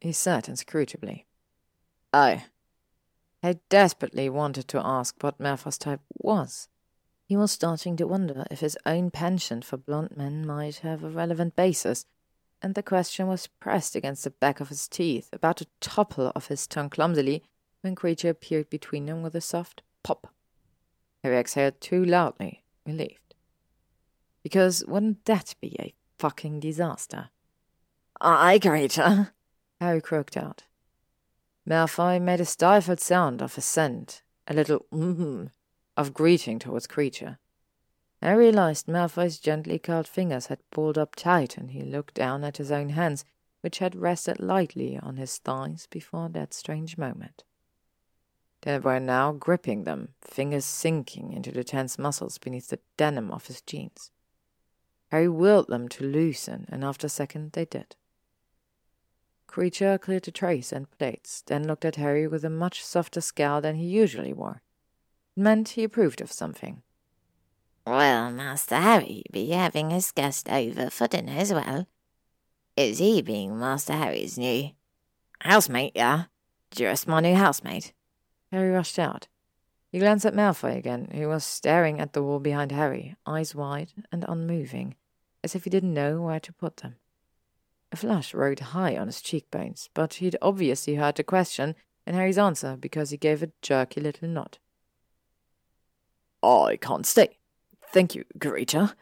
he 0.00 0.12
said 0.12 0.48
inscrutably. 0.48 1.26
I. 2.12 2.44
I 3.42 3.58
desperately 3.68 4.28
wanted 4.28 4.68
to 4.68 4.84
ask 4.84 5.16
what 5.20 5.40
Malfoy's 5.40 5.78
type 5.78 6.00
was. 6.18 6.68
He 7.24 7.36
was 7.36 7.52
starting 7.52 7.96
to 7.96 8.06
wonder 8.06 8.44
if 8.50 8.60
his 8.60 8.76
own 8.84 9.10
penchant 9.10 9.64
for 9.64 9.76
blond 9.76 10.16
men 10.16 10.46
might 10.46 10.76
have 10.78 11.02
a 11.02 11.08
relevant 11.08 11.56
basis, 11.56 12.04
and 12.60 12.74
the 12.74 12.82
question 12.82 13.26
was 13.26 13.46
pressed 13.46 13.96
against 13.96 14.24
the 14.24 14.30
back 14.30 14.60
of 14.60 14.68
his 14.68 14.86
teeth, 14.86 15.28
about 15.32 15.56
to 15.56 15.66
topple 15.80 16.30
off 16.36 16.48
his 16.48 16.66
tongue 16.66 16.90
clumsily, 16.90 17.42
when 17.80 17.96
Kreacher 17.96 18.30
appeared 18.30 18.70
between 18.70 19.06
them 19.06 19.22
with 19.22 19.34
a 19.34 19.40
soft 19.40 19.82
pop. 20.02 20.32
Harry 21.22 21.38
exhaled 21.38 21.80
too 21.80 22.04
loudly, 22.04 22.64
relieved. 22.86 23.31
Because 24.42 24.84
wouldn't 24.86 25.24
that 25.24 25.54
be 25.60 25.76
a 25.78 25.94
fucking 26.18 26.60
disaster? 26.60 27.30
Aye, 28.20 28.58
Kreacher, 28.60 29.32
Harry 29.80 30.00
croaked 30.00 30.36
out. 30.36 30.64
Malfoy 31.68 32.20
made 32.20 32.40
a 32.40 32.44
stifled 32.44 33.00
sound 33.00 33.40
of 33.40 33.56
assent, 33.56 34.22
a 34.48 34.54
little 34.54 34.86
mm 34.92 35.50
of 35.96 36.14
greeting 36.14 36.58
towards 36.58 36.86
Kreacher. 36.86 37.38
I 38.20 38.32
realized 38.32 38.86
Malfoy's 38.86 39.38
gently 39.38 39.78
curled 39.78 40.06
fingers 40.06 40.46
had 40.46 40.58
pulled 40.70 40.96
up 40.96 41.16
tight, 41.16 41.56
and 41.56 41.72
he 41.72 41.82
looked 41.82 42.14
down 42.14 42.44
at 42.44 42.56
his 42.56 42.70
own 42.70 42.90
hands, 42.90 43.24
which 43.60 43.78
had 43.78 43.96
rested 43.96 44.40
lightly 44.40 44.98
on 44.98 45.16
his 45.16 45.38
thighs 45.38 45.86
before 45.90 46.28
that 46.30 46.54
strange 46.54 46.96
moment. 46.96 47.44
They 48.62 48.78
were 48.78 49.00
now 49.00 49.32
gripping 49.32 49.84
them, 49.84 50.14
fingers 50.20 50.64
sinking 50.64 51.32
into 51.32 51.50
the 51.50 51.64
tense 51.64 51.98
muscles 51.98 52.38
beneath 52.38 52.68
the 52.68 52.78
denim 52.96 53.30
of 53.32 53.46
his 53.46 53.60
jeans. 53.60 54.12
Harry 55.12 55.28
willed 55.28 55.68
them 55.68 55.88
to 55.90 56.04
loosen, 56.04 56.64
and 56.70 56.82
after 56.82 57.06
a 57.06 57.10
second 57.10 57.52
they 57.52 57.66
did. 57.66 57.94
Kreacher 59.46 60.00
cleared 60.00 60.22
the 60.22 60.30
trays 60.30 60.72
and 60.72 60.90
plates, 60.90 61.42
then 61.46 61.66
looked 61.66 61.84
at 61.84 61.96
Harry 61.96 62.26
with 62.26 62.46
a 62.46 62.50
much 62.50 62.82
softer 62.82 63.20
scowl 63.20 63.60
than 63.60 63.76
he 63.76 63.84
usually 63.84 64.32
wore. 64.32 64.62
It 65.36 65.40
meant 65.40 65.68
he 65.68 65.84
approved 65.84 66.22
of 66.22 66.32
something. 66.32 66.82
Well, 67.86 68.30
Master 68.30 68.76
Harry 68.76 69.24
be 69.30 69.50
having 69.50 69.90
his 69.90 70.12
guest 70.12 70.48
over 70.48 70.88
for 70.88 71.06
dinner 71.08 71.32
as 71.36 71.52
well. 71.52 71.86
Is 72.74 72.96
he 72.96 73.20
being 73.20 73.60
Master 73.60 73.92
Harry's 73.92 74.38
new 74.38 74.70
housemate, 75.42 75.92
yeah? 75.94 76.24
Just 76.70 77.06
my 77.06 77.20
new 77.20 77.34
housemate. 77.34 77.92
Harry 78.50 78.70
rushed 78.70 78.98
out. 78.98 79.28
He 79.90 79.98
glanced 79.98 80.24
at 80.24 80.32
Malfoy 80.34 80.78
again, 80.78 81.10
who 81.12 81.28
was 81.28 81.44
staring 81.44 82.00
at 82.00 82.14
the 82.14 82.22
wall 82.22 82.40
behind 82.40 82.72
Harry, 82.72 83.14
eyes 83.26 83.54
wide 83.54 83.92
and 84.10 84.24
unmoving, 84.26 84.94
as 85.42 85.54
if 85.54 85.64
he 85.64 85.70
didn't 85.70 85.94
know 85.94 86.20
where 86.20 86.40
to 86.40 86.52
put 86.52 86.78
them. 86.78 86.96
A 87.90 87.96
flush 87.96 88.32
rode 88.32 88.60
high 88.60 88.96
on 88.96 89.06
his 89.06 89.20
cheekbones, 89.20 89.90
but 89.92 90.14
he'd 90.14 90.36
obviously 90.40 90.94
heard 90.94 91.16
the 91.16 91.24
question 91.24 91.74
and 92.06 92.16
Harry's 92.16 92.38
answer 92.38 92.76
because 92.76 93.10
he 93.10 93.16
gave 93.16 93.42
a 93.42 93.52
jerky 93.60 94.00
little 94.00 94.28
nod. 94.28 94.58
I 96.42 96.76
can't 96.80 97.06
stay. 97.06 97.38
Thank 97.92 98.14
you, 98.14 98.24
Kreacher, 98.38 98.94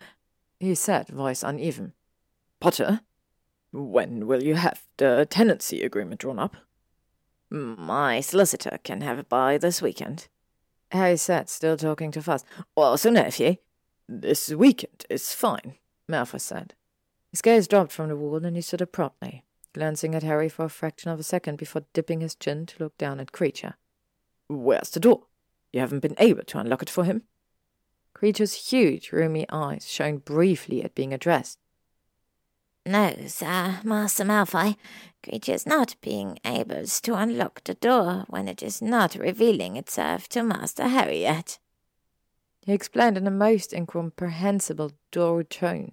he 0.58 0.74
said, 0.74 1.08
voice 1.08 1.42
uneven. 1.42 1.94
Potter, 2.58 3.00
when 3.72 4.26
will 4.26 4.42
you 4.42 4.56
have 4.56 4.82
the 4.96 5.26
tenancy 5.30 5.82
agreement 5.82 6.20
drawn 6.20 6.38
up? 6.38 6.56
My 7.48 8.20
solicitor 8.20 8.78
can 8.82 9.00
have 9.00 9.18
it 9.18 9.28
by 9.28 9.58
this 9.58 9.80
weekend. 9.80 10.28
Harry 10.90 11.16
said, 11.16 11.48
still 11.48 11.76
talking 11.76 12.10
too 12.10 12.20
fast. 12.20 12.44
Well, 12.76 12.96
sooner 12.96 13.28
ye. 13.36 13.60
This 14.08 14.50
weekend 14.50 15.06
is 15.08 15.32
fine, 15.32 15.76
Malfoy 16.10 16.40
said. 16.40 16.74
His 17.30 17.42
gaze 17.42 17.68
dropped 17.68 17.92
from 17.92 18.08
the 18.08 18.16
wall 18.16 18.44
and 18.44 18.56
he 18.56 18.62
stood 18.62 18.82
up 18.82 18.92
promptly, 18.92 19.44
glancing 19.72 20.14
at 20.14 20.22
Harry 20.22 20.48
for 20.48 20.64
a 20.64 20.68
fraction 20.68 21.10
of 21.10 21.20
a 21.20 21.22
second 21.22 21.56
before 21.56 21.84
dipping 21.92 22.20
his 22.20 22.34
chin 22.34 22.66
to 22.66 22.82
look 22.82 22.98
down 22.98 23.20
at 23.20 23.32
Kreacher. 23.32 23.74
Where's 24.48 24.90
the 24.90 25.00
door? 25.00 25.26
You 25.72 25.80
haven't 25.80 26.00
been 26.00 26.16
able 26.18 26.42
to 26.42 26.58
unlock 26.58 26.82
it 26.82 26.90
for 26.90 27.04
him? 27.04 27.22
Kreacher's 28.14 28.70
huge, 28.70 29.12
roomy 29.12 29.46
eyes 29.50 29.88
shone 29.88 30.18
briefly 30.18 30.82
at 30.82 30.94
being 30.94 31.14
addressed. 31.14 31.58
No, 32.84 33.14
sir, 33.26 33.80
Master 33.84 34.24
Malfoy. 34.24 34.76
Kreacher's 35.22 35.66
not 35.66 35.96
being 36.00 36.38
able 36.44 36.84
to 36.86 37.14
unlock 37.14 37.62
the 37.62 37.74
door 37.74 38.24
when 38.28 38.48
it 38.48 38.62
is 38.62 38.80
not 38.82 39.14
revealing 39.14 39.76
itself 39.76 40.28
to 40.30 40.42
Master 40.42 40.88
Harry 40.88 41.20
yet. 41.20 41.58
He 42.62 42.72
explained 42.72 43.16
in 43.16 43.26
a 43.26 43.30
most 43.30 43.72
incomprehensible 43.72 44.92
dour 45.12 45.44
tone. 45.44 45.92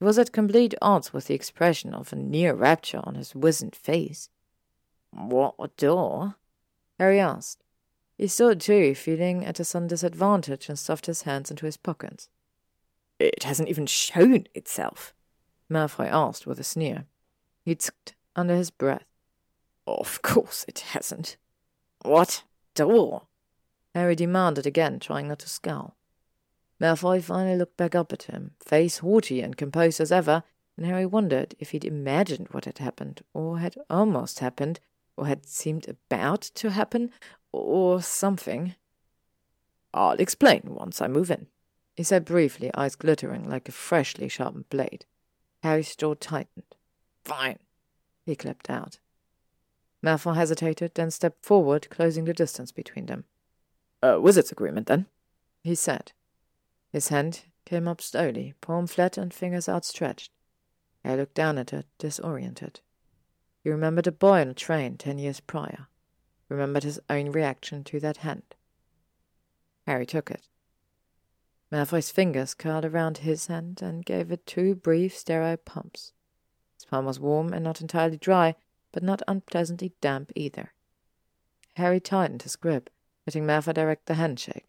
Was 0.00 0.18
at 0.18 0.32
complete 0.32 0.74
odds 0.80 1.12
with 1.12 1.26
the 1.26 1.34
expression 1.34 1.92
of 1.92 2.12
a 2.12 2.16
near 2.16 2.54
rapture 2.54 3.00
on 3.02 3.16
his 3.16 3.34
wizened 3.34 3.74
face. 3.74 4.30
What 5.10 5.76
door? 5.76 6.36
Harry 6.98 7.18
asked. 7.18 7.64
He 8.16 8.28
stood 8.28 8.60
too, 8.60 8.94
feeling 8.94 9.44
at 9.44 9.60
a 9.60 9.64
sudden 9.64 9.88
disadvantage, 9.88 10.68
and 10.68 10.78
stuffed 10.78 11.06
his 11.06 11.22
hands 11.22 11.50
into 11.50 11.66
his 11.66 11.76
pockets. 11.76 12.28
It 13.18 13.42
hasn't 13.42 13.68
even 13.68 13.86
shown 13.86 14.46
itself. 14.54 15.14
Malfoy 15.70 16.08
asked 16.08 16.46
with 16.46 16.60
a 16.60 16.64
sneer. 16.64 17.06
He 17.64 17.74
tsked 17.74 18.14
under 18.36 18.54
his 18.54 18.70
breath. 18.70 19.04
Of 19.86 20.22
course 20.22 20.64
it 20.68 20.80
hasn't. 20.80 21.36
What 22.02 22.44
door? 22.74 23.22
Harry 23.94 24.14
demanded 24.14 24.66
again, 24.66 25.00
trying 25.00 25.28
not 25.28 25.40
to 25.40 25.48
scowl. 25.48 25.96
Malfoy 26.80 27.22
finally 27.22 27.56
looked 27.56 27.76
back 27.76 27.94
up 27.94 28.12
at 28.12 28.24
him, 28.24 28.52
face 28.60 28.98
haughty 28.98 29.40
and 29.40 29.56
composed 29.56 30.00
as 30.00 30.12
ever, 30.12 30.44
and 30.76 30.86
Harry 30.86 31.06
wondered 31.06 31.54
if 31.58 31.70
he'd 31.70 31.84
imagined 31.84 32.48
what 32.52 32.64
had 32.64 32.78
happened, 32.78 33.22
or 33.34 33.58
had 33.58 33.76
almost 33.90 34.38
happened, 34.38 34.78
or 35.16 35.26
had 35.26 35.44
seemed 35.44 35.88
about 35.88 36.40
to 36.40 36.70
happen, 36.70 37.10
or 37.50 38.00
something. 38.00 38.76
I'll 39.92 40.20
explain 40.20 40.62
once 40.66 41.00
I 41.00 41.08
move 41.08 41.30
in, 41.30 41.48
he 41.96 42.04
said 42.04 42.24
briefly, 42.24 42.70
eyes 42.74 42.94
glittering 42.94 43.48
like 43.48 43.68
a 43.68 43.72
freshly 43.72 44.28
sharpened 44.28 44.68
blade. 44.70 45.04
Harry's 45.64 45.96
jaw 45.96 46.14
tightened. 46.14 46.76
Fine, 47.24 47.58
he 48.24 48.36
clipped 48.36 48.70
out. 48.70 49.00
Malfoy 50.00 50.36
hesitated, 50.36 50.92
then 50.94 51.10
stepped 51.10 51.44
forward, 51.44 51.90
closing 51.90 52.24
the 52.24 52.32
distance 52.32 52.70
between 52.70 53.06
them. 53.06 53.24
A 54.00 54.20
wizard's 54.20 54.52
agreement, 54.52 54.86
then? 54.86 55.06
he 55.64 55.74
said. 55.74 56.12
His 56.90 57.08
hand 57.08 57.44
came 57.64 57.86
up 57.86 58.00
slowly, 58.00 58.54
palm 58.60 58.86
flat 58.86 59.18
and 59.18 59.32
fingers 59.32 59.68
outstretched. 59.68 60.32
I 61.04 61.16
looked 61.16 61.34
down 61.34 61.58
at 61.58 61.72
it, 61.72 61.86
disoriented. 61.98 62.80
He 63.62 63.70
remembered 63.70 64.06
a 64.06 64.12
boy 64.12 64.40
on 64.40 64.48
a 64.48 64.54
train 64.54 64.96
ten 64.96 65.18
years 65.18 65.40
prior, 65.40 65.88
remembered 66.48 66.84
his 66.84 67.00
own 67.10 67.30
reaction 67.30 67.84
to 67.84 68.00
that 68.00 68.18
hand. 68.18 68.54
Harry 69.86 70.06
took 70.06 70.30
it. 70.30 70.48
Malfoy's 71.70 72.10
fingers 72.10 72.54
curled 72.54 72.84
around 72.84 73.18
his 73.18 73.46
hand 73.46 73.82
and 73.82 74.04
gave 74.04 74.32
it 74.32 74.46
two 74.46 74.74
brief, 74.74 75.16
sterile 75.16 75.58
pumps. 75.58 76.12
His 76.74 76.84
palm 76.86 77.04
was 77.04 77.20
warm 77.20 77.52
and 77.52 77.62
not 77.62 77.80
entirely 77.80 78.16
dry, 78.16 78.54
but 78.92 79.02
not 79.02 79.22
unpleasantly 79.28 79.92
damp 80.00 80.32
either. 80.34 80.72
Harry 81.74 82.00
tightened 82.00 82.42
his 82.42 82.56
grip, 82.56 82.88
letting 83.26 83.44
Malfoy 83.44 83.74
direct 83.74 84.06
the 84.06 84.14
handshake. 84.14 84.67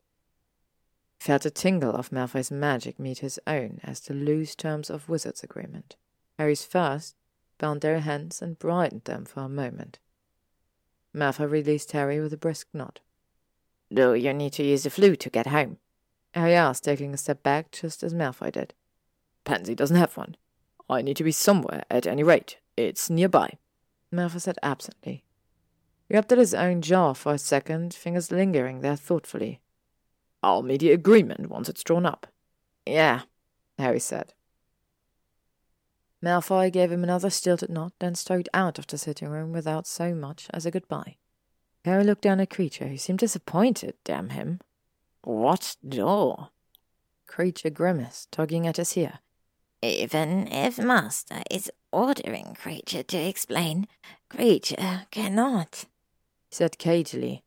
Felt 1.19 1.45
a 1.45 1.51
tingle 1.51 1.95
of 1.95 2.11
Malfoy's 2.11 2.49
magic 2.49 2.97
meet 2.97 3.19
his 3.19 3.39
own 3.45 3.81
as 3.83 3.99
the 3.99 4.13
loose 4.13 4.55
terms 4.55 4.89
of 4.89 5.09
Wizard's 5.09 5.43
agreement. 5.43 5.97
Harry's 6.37 6.65
first 6.65 7.15
bound 7.57 7.81
their 7.81 7.99
hands 7.99 8.41
and 8.41 8.57
brightened 8.57 9.03
them 9.03 9.25
for 9.25 9.41
a 9.41 9.49
moment. 9.49 9.99
Malfoy 11.13 11.51
released 11.51 11.91
Harry 11.91 12.21
with 12.21 12.31
a 12.31 12.37
brisk 12.37 12.67
nod. 12.73 13.01
Do 13.91 14.13
you 14.13 14.33
need 14.33 14.53
to 14.53 14.63
use 14.63 14.83
the 14.83 14.89
Floo 14.89 15.17
to 15.17 15.29
get 15.29 15.47
home? 15.47 15.77
Harry 16.33 16.53
asked, 16.53 16.85
taking 16.85 17.13
a 17.13 17.17
step 17.17 17.43
back 17.43 17.71
just 17.71 18.01
as 18.01 18.13
Malfoy 18.13 18.51
did. 18.51 18.73
Pansy 19.43 19.75
doesn't 19.75 19.97
have 19.97 20.15
one. 20.15 20.37
I 20.89 21.01
need 21.01 21.17
to 21.17 21.23
be 21.23 21.31
somewhere 21.31 21.83
at 21.89 22.07
any 22.07 22.23
rate. 22.23 22.59
It's 22.77 23.09
nearby. 23.09 23.57
Malfoy 24.13 24.39
said 24.39 24.57
absently. 24.63 25.23
He 26.07 26.15
rubbed 26.15 26.31
at 26.31 26.37
his 26.37 26.53
own 26.53 26.81
jaw 26.81 27.13
for 27.13 27.33
a 27.33 27.37
second, 27.37 27.93
fingers 27.93 28.31
lingering 28.31 28.81
there 28.81 28.95
thoughtfully. 28.95 29.59
I'll 30.41 30.63
meet 30.63 30.79
the 30.81 30.91
agreement 30.91 31.49
once 31.49 31.69
it's 31.69 31.83
drawn 31.83 32.05
up. 32.05 32.27
Yeah, 32.85 33.21
Harry 33.77 33.99
said. 33.99 34.33
Malfoy 36.23 36.71
gave 36.71 36.91
him 36.91 37.03
another 37.03 37.29
stilted 37.29 37.69
nod, 37.69 37.93
then 37.99 38.15
strode 38.15 38.49
out 38.53 38.77
of 38.77 38.87
the 38.87 38.97
sitting 38.97 39.29
room 39.29 39.51
without 39.51 39.87
so 39.87 40.13
much 40.13 40.47
as 40.53 40.65
a 40.65 40.71
goodbye. 40.71 41.17
Harry 41.85 42.03
looked 42.03 42.23
down 42.23 42.41
at 42.41 42.49
Kreacher, 42.49 42.89
who 42.89 42.97
seemed 42.97 43.19
disappointed, 43.19 43.95
damn 44.03 44.29
him. 44.29 44.59
What 45.23 45.77
door? 45.87 46.49
Kreacher 47.27 47.73
grimaced, 47.73 48.31
tugging 48.31 48.67
at 48.67 48.77
his 48.77 48.97
ear. 48.97 49.19
Even 49.81 50.47
if 50.47 50.77
Master 50.77 51.41
is 51.49 51.71
ordering 51.91 52.57
Kreacher 52.59 53.05
to 53.07 53.17
explain, 53.17 53.87
Kreacher 54.29 55.09
cannot, 55.11 55.85
said 56.51 56.77
cagily. 56.77 57.43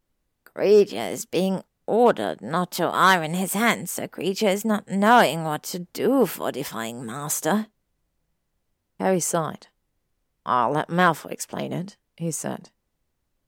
Kreacher 0.46 1.12
is 1.12 1.26
being 1.26 1.62
ordered 1.86 2.40
not 2.40 2.72
to 2.72 2.84
iron 2.84 3.34
his 3.34 3.54
hands, 3.54 3.90
so 3.90 4.06
Kreacher 4.06 4.48
is 4.48 4.64
not 4.64 4.88
knowing 4.88 5.44
what 5.44 5.62
to 5.64 5.80
do 5.92 6.26
for 6.26 6.52
defying 6.52 7.04
Master. 7.04 7.66
Harry 8.98 9.20
sighed. 9.20 9.68
I'll 10.44 10.72
let 10.72 10.88
Malfoy 10.88 11.30
explain 11.30 11.72
it, 11.72 11.96
he 12.16 12.30
said. 12.30 12.70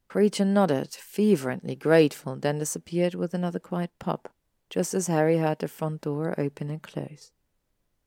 Kreacher 0.08 0.46
nodded, 0.46 0.92
fervently 0.94 1.74
grateful, 1.74 2.36
then 2.36 2.58
disappeared 2.58 3.14
with 3.14 3.34
another 3.34 3.58
quiet 3.58 3.90
pop, 3.98 4.32
just 4.70 4.94
as 4.94 5.08
Harry 5.08 5.38
heard 5.38 5.58
the 5.58 5.68
front 5.68 6.02
door 6.02 6.34
open 6.38 6.70
and 6.70 6.82
close. 6.82 7.32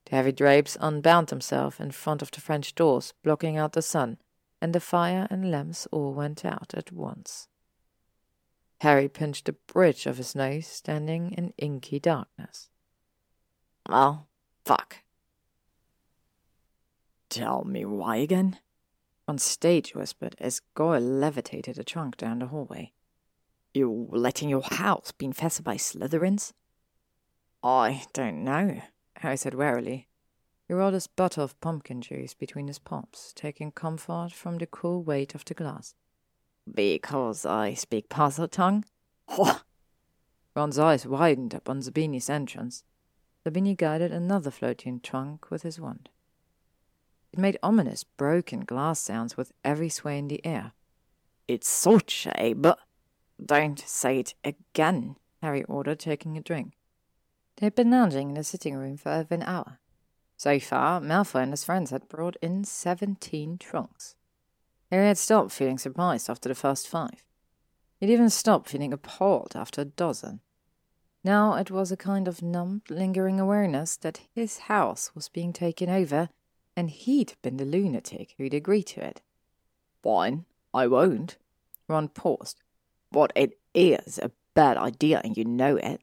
The 0.06 0.16
heavy 0.16 0.32
drapes 0.32 0.78
unbound 0.80 1.28
themselves 1.28 1.82
in 1.82 1.92
front 1.92 2.22
of 2.22 2.32
the 2.32 2.40
French 2.40 2.76
doors, 2.76 3.14
blocking 3.24 3.58
out 3.58 3.74
the 3.74 3.82
sun, 3.82 4.18
and 4.62 4.74
the 4.74 4.80
fire 4.80 5.28
and 5.30 5.52
lamps 5.52 5.86
all 5.92 6.14
went 6.14 6.46
out 6.46 6.74
at 6.74 6.94
once. 6.94 7.50
Harry 8.82 9.08
pinched 9.08 9.46
the 9.46 9.54
bridge 9.54 10.06
of 10.06 10.18
his 10.18 10.36
nose, 10.36 10.68
standing 10.68 11.32
in 11.32 11.54
inky 11.58 12.00
darkness. 12.00 12.70
Well, 13.90 14.28
fuck, 14.66 14.98
Tell 17.30 17.66
me 17.66 17.84
why 17.86 18.18
again? 18.18 18.60
On 19.28 19.38
stage 19.38 19.94
whispered 19.94 20.36
as 20.40 20.62
Goyle 20.76 21.02
levitated 21.02 21.78
a 21.78 21.84
trunk 21.84 22.18
down 22.18 22.40
the 22.40 22.48
hallway. 22.48 22.94
You 23.74 24.08
letting 24.12 24.50
your 24.50 24.64
house 24.64 25.12
be 25.12 25.26
infested 25.26 25.66
by 25.66 25.76
Slytherins? 25.76 26.54
I 27.62 28.06
don't 28.14 28.44
know, 28.44 28.82
Harry 29.18 29.38
said 29.38 29.54
warily. 29.54 30.08
He 30.68 30.74
rolled 30.74 30.94
his 30.94 31.08
bottle 31.08 31.44
of 31.44 31.60
pumpkin 31.60 32.02
juice 32.02 32.34
between 32.34 32.68
his 32.68 32.80
palms, 32.80 33.34
taking 33.36 33.72
comfort 33.72 34.32
from 34.32 34.58
the 34.58 34.66
cool 34.66 35.04
weight 35.04 35.36
of 35.36 35.44
the 35.46 35.54
glass. 35.54 35.96
Because 36.74 37.46
I 37.46 37.74
speak 37.74 38.10
Parseltongue? 38.10 38.84
Oh! 39.28 39.62
Ron's 40.56 40.78
eyes 40.78 41.06
widened 41.06 41.54
upon 41.54 41.82
Zabini's 41.82 42.30
entrance. 42.30 42.84
Zabini 43.46 43.78
guided 43.78 44.12
another 44.12 44.52
floating 44.52 45.00
trunk 45.00 45.50
with 45.50 45.64
his 45.64 45.80
wand. 45.80 46.10
It 47.32 47.40
made 47.40 47.58
ominous, 47.64 48.04
broken 48.04 48.62
glass 48.62 49.00
sounds 49.00 49.38
with 49.38 49.52
every 49.64 49.90
sway 49.90 50.18
in 50.18 50.28
the 50.28 50.46
air. 50.46 50.74
It's 51.48 51.68
such 51.68 52.28
a 52.36 52.54
but. 52.54 52.80
Don't 53.44 53.80
say 53.80 54.20
it 54.20 54.34
again, 54.44 55.16
Harry 55.42 55.64
ordered, 55.66 56.00
taking 56.00 56.38
a 56.38 56.42
drink. 56.42 56.74
They 57.58 57.68
had 57.68 57.76
been 57.76 57.92
lounging 57.92 58.30
in 58.30 58.36
the 58.36 58.44
sitting 58.44 58.76
room 58.76 58.98
for 58.98 59.12
over 59.12 59.34
an 59.34 59.44
hour. 59.44 59.80
So 60.36 60.60
far, 60.60 61.00
Malfoy 61.00 61.44
and 61.44 61.52
his 61.52 61.64
friends 61.64 61.92
had 61.92 62.10
brought 62.10 62.36
in 62.42 62.64
seventeen 62.64 63.58
trunks. 63.58 64.16
Harry 64.92 65.08
had 65.08 65.18
stopped 65.18 65.52
feeling 65.52 65.78
surprised 65.78 66.30
after 66.30 66.48
the 66.50 66.56
first 66.56 66.88
five. 66.88 67.24
He'd 68.00 68.10
even 68.10 68.30
stopped 68.30 68.70
feeling 68.70 68.94
appalled 68.94 69.54
after 69.56 69.82
a 69.82 69.86
dozen. 69.86 70.40
Now 71.24 71.56
it 71.56 71.72
was 71.72 71.92
a 71.92 71.98
kind 71.98 72.28
of 72.28 72.42
numb, 72.42 72.84
lingering 72.90 73.40
awareness 73.40 73.98
that 73.98 74.22
his 74.34 74.60
house 74.60 75.12
was 75.14 75.30
being 75.30 75.52
taken 75.52 75.90
over 75.90 76.30
and 76.78 76.92
he'd 76.92 77.34
been 77.42 77.58
the 77.58 77.66
lunatic 77.66 78.36
who'd 78.38 78.54
agreed 78.54 78.84
to 78.84 79.04
it. 79.04 79.22
Fine, 80.04 80.46
I 80.74 80.86
won't. 80.86 81.38
Ron 81.88 82.08
paused. 82.08 82.62
But 83.12 83.34
it 83.36 83.58
is 83.74 84.20
a 84.20 84.32
bad 84.54 84.78
idea, 84.78 85.22
and 85.24 85.36
you 85.36 85.44
know 85.44 85.76
it. 85.78 86.02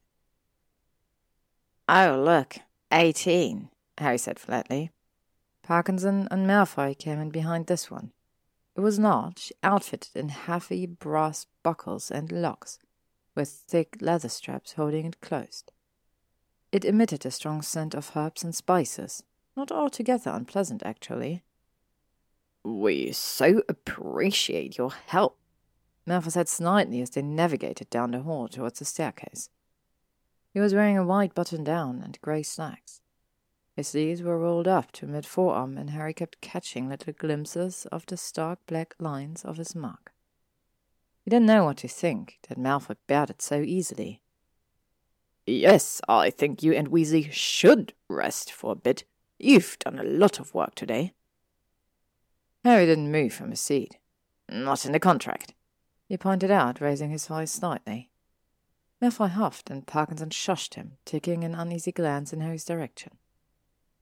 Oh, 1.89 2.21
look, 2.25 2.57
eighteen, 2.93 3.69
Harry 3.99 4.19
said 4.19 4.39
flatly. 4.39 4.91
Parkinson 5.63 6.27
and 6.31 6.47
Malfoy 6.47 6.99
came 6.99 7.21
in 7.21 7.31
behind 7.31 7.67
this 7.67 7.91
one. 7.91 8.13
It 8.77 8.81
was 8.81 8.99
large, 8.99 9.53
outfitted 9.63 10.17
in 10.17 10.31
heavy 10.31 10.87
brass 10.87 11.47
buckles 11.63 12.11
and 12.11 12.33
locks, 12.33 12.79
with 13.35 13.49
thick 13.49 13.99
leather 14.01 14.29
straps 14.29 14.73
holding 14.73 15.07
it 15.07 15.21
closed. 15.21 15.71
It 16.73 16.85
emitted 16.85 17.25
a 17.25 17.31
strong 17.31 17.63
scent 17.63 17.95
of 17.95 18.17
herbs 18.17 18.43
and 18.43 18.55
spices, 18.55 19.23
not 19.57 19.71
altogether 19.71 20.31
unpleasant, 20.31 20.83
actually. 20.85 21.43
We 22.65 23.13
so 23.13 23.63
appreciate 23.69 24.77
your 24.77 24.91
help, 24.91 25.39
Malfoy 26.07 26.33
said 26.33 26.47
snidely 26.47 27.01
as 27.01 27.11
they 27.11 27.23
navigated 27.23 27.91
down 27.91 28.11
the 28.11 28.23
hall 28.23 28.49
towards 28.49 28.81
the 28.81 28.85
staircase. 28.85 29.51
He 30.53 30.61
was 30.61 30.75
wearing 30.75 30.99
a 30.99 31.05
white 31.05 31.35
button-down 31.35 32.03
and 32.03 32.21
grey 32.21 32.43
slacks. 32.43 33.01
His 33.75 33.89
sleeves 33.89 34.23
were 34.23 34.39
rolled 34.39 34.69
up 34.69 34.93
to 34.93 35.07
mid-forearm, 35.07 35.77
and 35.77 35.91
Harry 35.91 36.15
kept 36.15 36.41
catching 36.41 36.89
little 36.89 37.13
glimpses 37.13 37.87
of 37.91 38.07
the 38.07 38.17
stark 38.17 38.61
black 38.67 38.95
lines 38.99 39.45
of 39.45 39.57
his 39.57 39.75
mug. 39.75 40.11
He 41.25 41.31
didn't 41.31 41.47
know 41.47 41.65
what 41.65 41.79
to 41.79 41.89
think 41.89 42.39
that 42.49 42.59
Malfoy 42.59 42.97
bared 43.07 43.31
it 43.31 43.43
so 43.43 43.61
easily. 43.61 44.21
Yes, 45.47 46.01
I 46.09 46.31
think 46.31 46.63
you 46.63 46.73
and 46.73 46.89
Weasley 46.89 47.31
should 47.33 47.95
rest 48.09 48.53
for 48.53 48.73
a 48.73 48.77
bit, 48.77 49.05
You've 49.39 49.79
done 49.81 49.99
a 49.99 50.05
lot 50.05 50.39
of 50.39 50.55
work 50.55 50.75
today. 50.75 51.13
Harry 52.65 52.87
didn't 52.87 53.13
move 53.13 53.33
from 53.33 53.51
his 53.51 53.61
seat. 53.61 53.99
Not 54.49 54.87
in 54.87 54.93
the 54.93 55.01
contract. 55.01 55.55
He 56.09 56.17
pointed 56.17 56.51
out, 56.51 56.81
raising 56.81 57.11
his 57.11 57.27
voice 57.27 57.51
slightly. 57.51 58.11
Malfoy 59.03 59.31
huffed, 59.31 59.71
and 59.71 59.87
Parkinson 59.87 60.31
shushed 60.31 60.75
him, 60.75 60.93
taking 61.05 61.45
an 61.45 61.55
uneasy 61.55 61.93
glance 61.93 62.33
in 62.33 62.41
Harry's 62.41 62.65
direction. 62.65 63.13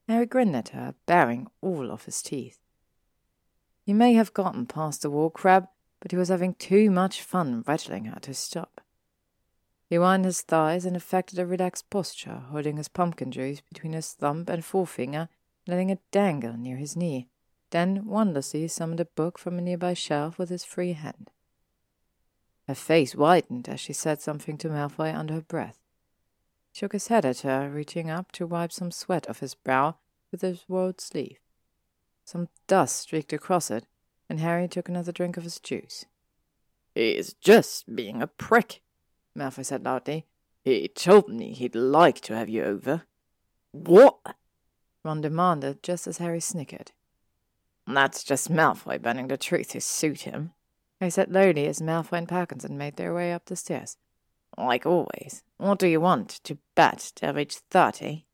Harry 0.08 0.26
grinned 0.26 0.56
at 0.56 0.70
her, 0.70 0.94
baring 1.06 1.48
all 1.60 1.90
of 1.90 2.04
his 2.04 2.22
teeth. 2.22 2.58
He 3.84 3.92
may 3.92 4.14
have 4.14 4.34
gotten 4.34 4.66
past 4.66 5.02
the 5.02 5.10
wall 5.10 5.30
crab, 5.30 5.68
but 6.00 6.10
he 6.10 6.16
was 6.16 6.28
having 6.28 6.54
too 6.54 6.90
much 6.90 7.22
fun 7.22 7.62
rattling 7.66 8.06
her 8.06 8.20
to 8.20 8.34
stop. 8.34 8.80
He 9.88 9.98
wound 9.98 10.24
his 10.24 10.40
thighs 10.40 10.84
and 10.84 10.96
affected 10.96 11.38
a 11.38 11.46
relaxed 11.46 11.90
posture, 11.90 12.44
holding 12.50 12.76
his 12.76 12.88
pumpkin 12.88 13.30
juice 13.30 13.60
between 13.60 13.92
his 13.92 14.12
thumb 14.12 14.44
and 14.48 14.64
forefinger, 14.64 15.28
letting 15.66 15.90
it 15.90 16.00
dangle 16.10 16.56
near 16.56 16.76
his 16.76 16.96
knee, 16.96 17.28
then 17.70 18.06
wondrously 18.06 18.66
summoned 18.68 19.00
a 19.00 19.04
book 19.04 19.38
from 19.38 19.58
a 19.58 19.62
nearby 19.62 19.94
shelf 19.94 20.38
with 20.38 20.48
his 20.48 20.64
free 20.64 20.92
hand. 20.92 21.30
Her 22.66 22.74
face 22.74 23.12
whitened 23.12 23.68
as 23.68 23.80
she 23.80 23.92
said 23.92 24.20
something 24.20 24.56
to 24.58 24.68
Malfoy 24.68 25.14
under 25.14 25.34
her 25.34 25.42
breath. 25.42 25.81
Shook 26.72 26.92
his 26.92 27.08
head 27.08 27.24
at 27.26 27.40
her, 27.40 27.68
reaching 27.68 28.10
up 28.10 28.32
to 28.32 28.46
wipe 28.46 28.72
some 28.72 28.90
sweat 28.90 29.28
off 29.28 29.40
his 29.40 29.54
brow 29.54 29.96
with 30.30 30.40
his 30.40 30.64
rolled 30.68 31.00
sleeve. 31.00 31.38
Some 32.24 32.48
dust 32.66 32.96
streaked 32.96 33.32
across 33.32 33.70
it, 33.70 33.86
and 34.28 34.40
Harry 34.40 34.66
took 34.68 34.88
another 34.88 35.12
drink 35.12 35.36
of 35.36 35.44
his 35.44 35.60
juice. 35.60 36.06
He's 36.94 37.34
just 37.34 37.94
being 37.94 38.22
a 38.22 38.26
prick, 38.26 38.80
Malfoy 39.36 39.64
said 39.64 39.84
loudly. 39.84 40.26
He 40.64 40.88
told 40.88 41.28
me 41.28 41.52
he'd 41.52 41.74
like 41.74 42.20
to 42.22 42.36
have 42.36 42.48
you 42.48 42.64
over. 42.64 43.02
What? 43.72 44.36
Ron 45.04 45.20
demanded, 45.20 45.82
just 45.82 46.06
as 46.06 46.18
Harry 46.18 46.40
snickered. 46.40 46.92
That's 47.86 48.22
just 48.22 48.50
Malfoy 48.50 49.02
bending 49.02 49.28
the 49.28 49.36
truth 49.36 49.70
to 49.70 49.80
suit 49.80 50.22
him, 50.22 50.52
Harry 51.00 51.10
said 51.10 51.32
lowly 51.32 51.66
as 51.66 51.82
Malfoy 51.82 52.18
and 52.18 52.28
Parkinson 52.28 52.78
made 52.78 52.96
their 52.96 53.12
way 53.12 53.32
up 53.32 53.46
the 53.46 53.56
stairs. 53.56 53.96
Like 54.56 54.86
always, 54.86 55.42
what 55.56 55.78
do 55.78 55.86
you 55.86 56.00
want 56.00 56.28
to 56.44 56.58
bet 56.74 57.12
to 57.16 57.28
reach 57.32 57.56
thirty? 57.70 58.26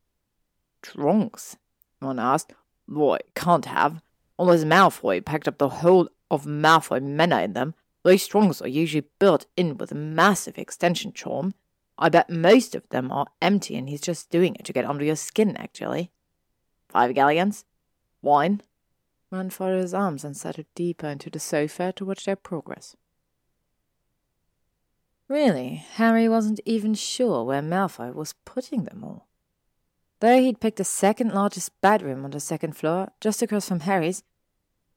Trunks? 0.81 1.57
Ron 2.01 2.19
asked. 2.19 2.53
Boy, 2.87 3.19
can't 3.35 3.65
have. 3.65 4.01
All 4.37 4.49
Unless 4.49 4.65
Malfoy 4.65 5.23
packed 5.23 5.47
up 5.47 5.57
the 5.57 5.69
whole 5.69 6.09
of 6.31 6.45
Malfoy 6.45 7.01
Manor 7.01 7.41
in 7.41 7.53
them, 7.53 7.75
those 8.03 8.25
trunks 8.25 8.61
are 8.61 8.67
usually 8.67 9.05
built 9.19 9.45
in 9.57 9.77
with 9.77 9.91
a 9.91 9.95
massive 9.95 10.57
extension 10.57 11.11
charm. 11.11 11.53
I 11.97 12.09
bet 12.09 12.29
most 12.29 12.75
of 12.75 12.87
them 12.89 13.11
are 13.11 13.27
empty 13.41 13.75
and 13.75 13.89
he's 13.89 14.01
just 14.01 14.29
doing 14.29 14.55
it 14.55 14.63
to 14.65 14.73
get 14.73 14.85
under 14.85 15.03
your 15.03 15.17
skin, 15.17 15.57
actually. 15.57 16.11
Five 16.87 17.13
galleons? 17.13 17.65
Wine? 18.21 18.61
Ron 19.31 19.49
folded 19.49 19.81
his 19.81 19.93
arms 19.93 20.23
and 20.23 20.35
settled 20.35 20.65
deeper 20.73 21.07
into 21.07 21.29
the 21.29 21.39
sofa 21.39 21.91
to 21.97 22.05
watch 22.05 22.25
their 22.25 22.35
progress. 22.35 22.95
Really, 25.29 25.85
Harry 25.93 26.27
wasn't 26.27 26.59
even 26.65 26.95
sure 26.95 27.43
where 27.43 27.61
Malfoy 27.61 28.11
was 28.11 28.33
putting 28.45 28.85
them 28.85 29.03
all. 29.03 29.27
Though 30.21 30.39
he'd 30.39 30.59
picked 30.59 30.77
the 30.77 30.83
second 30.83 31.33
largest 31.33 31.79
bedroom 31.81 32.25
on 32.25 32.31
the 32.31 32.39
second 32.39 32.75
floor, 32.75 33.11
just 33.21 33.43
across 33.43 33.69
from 33.69 33.81
Harry's, 33.81 34.23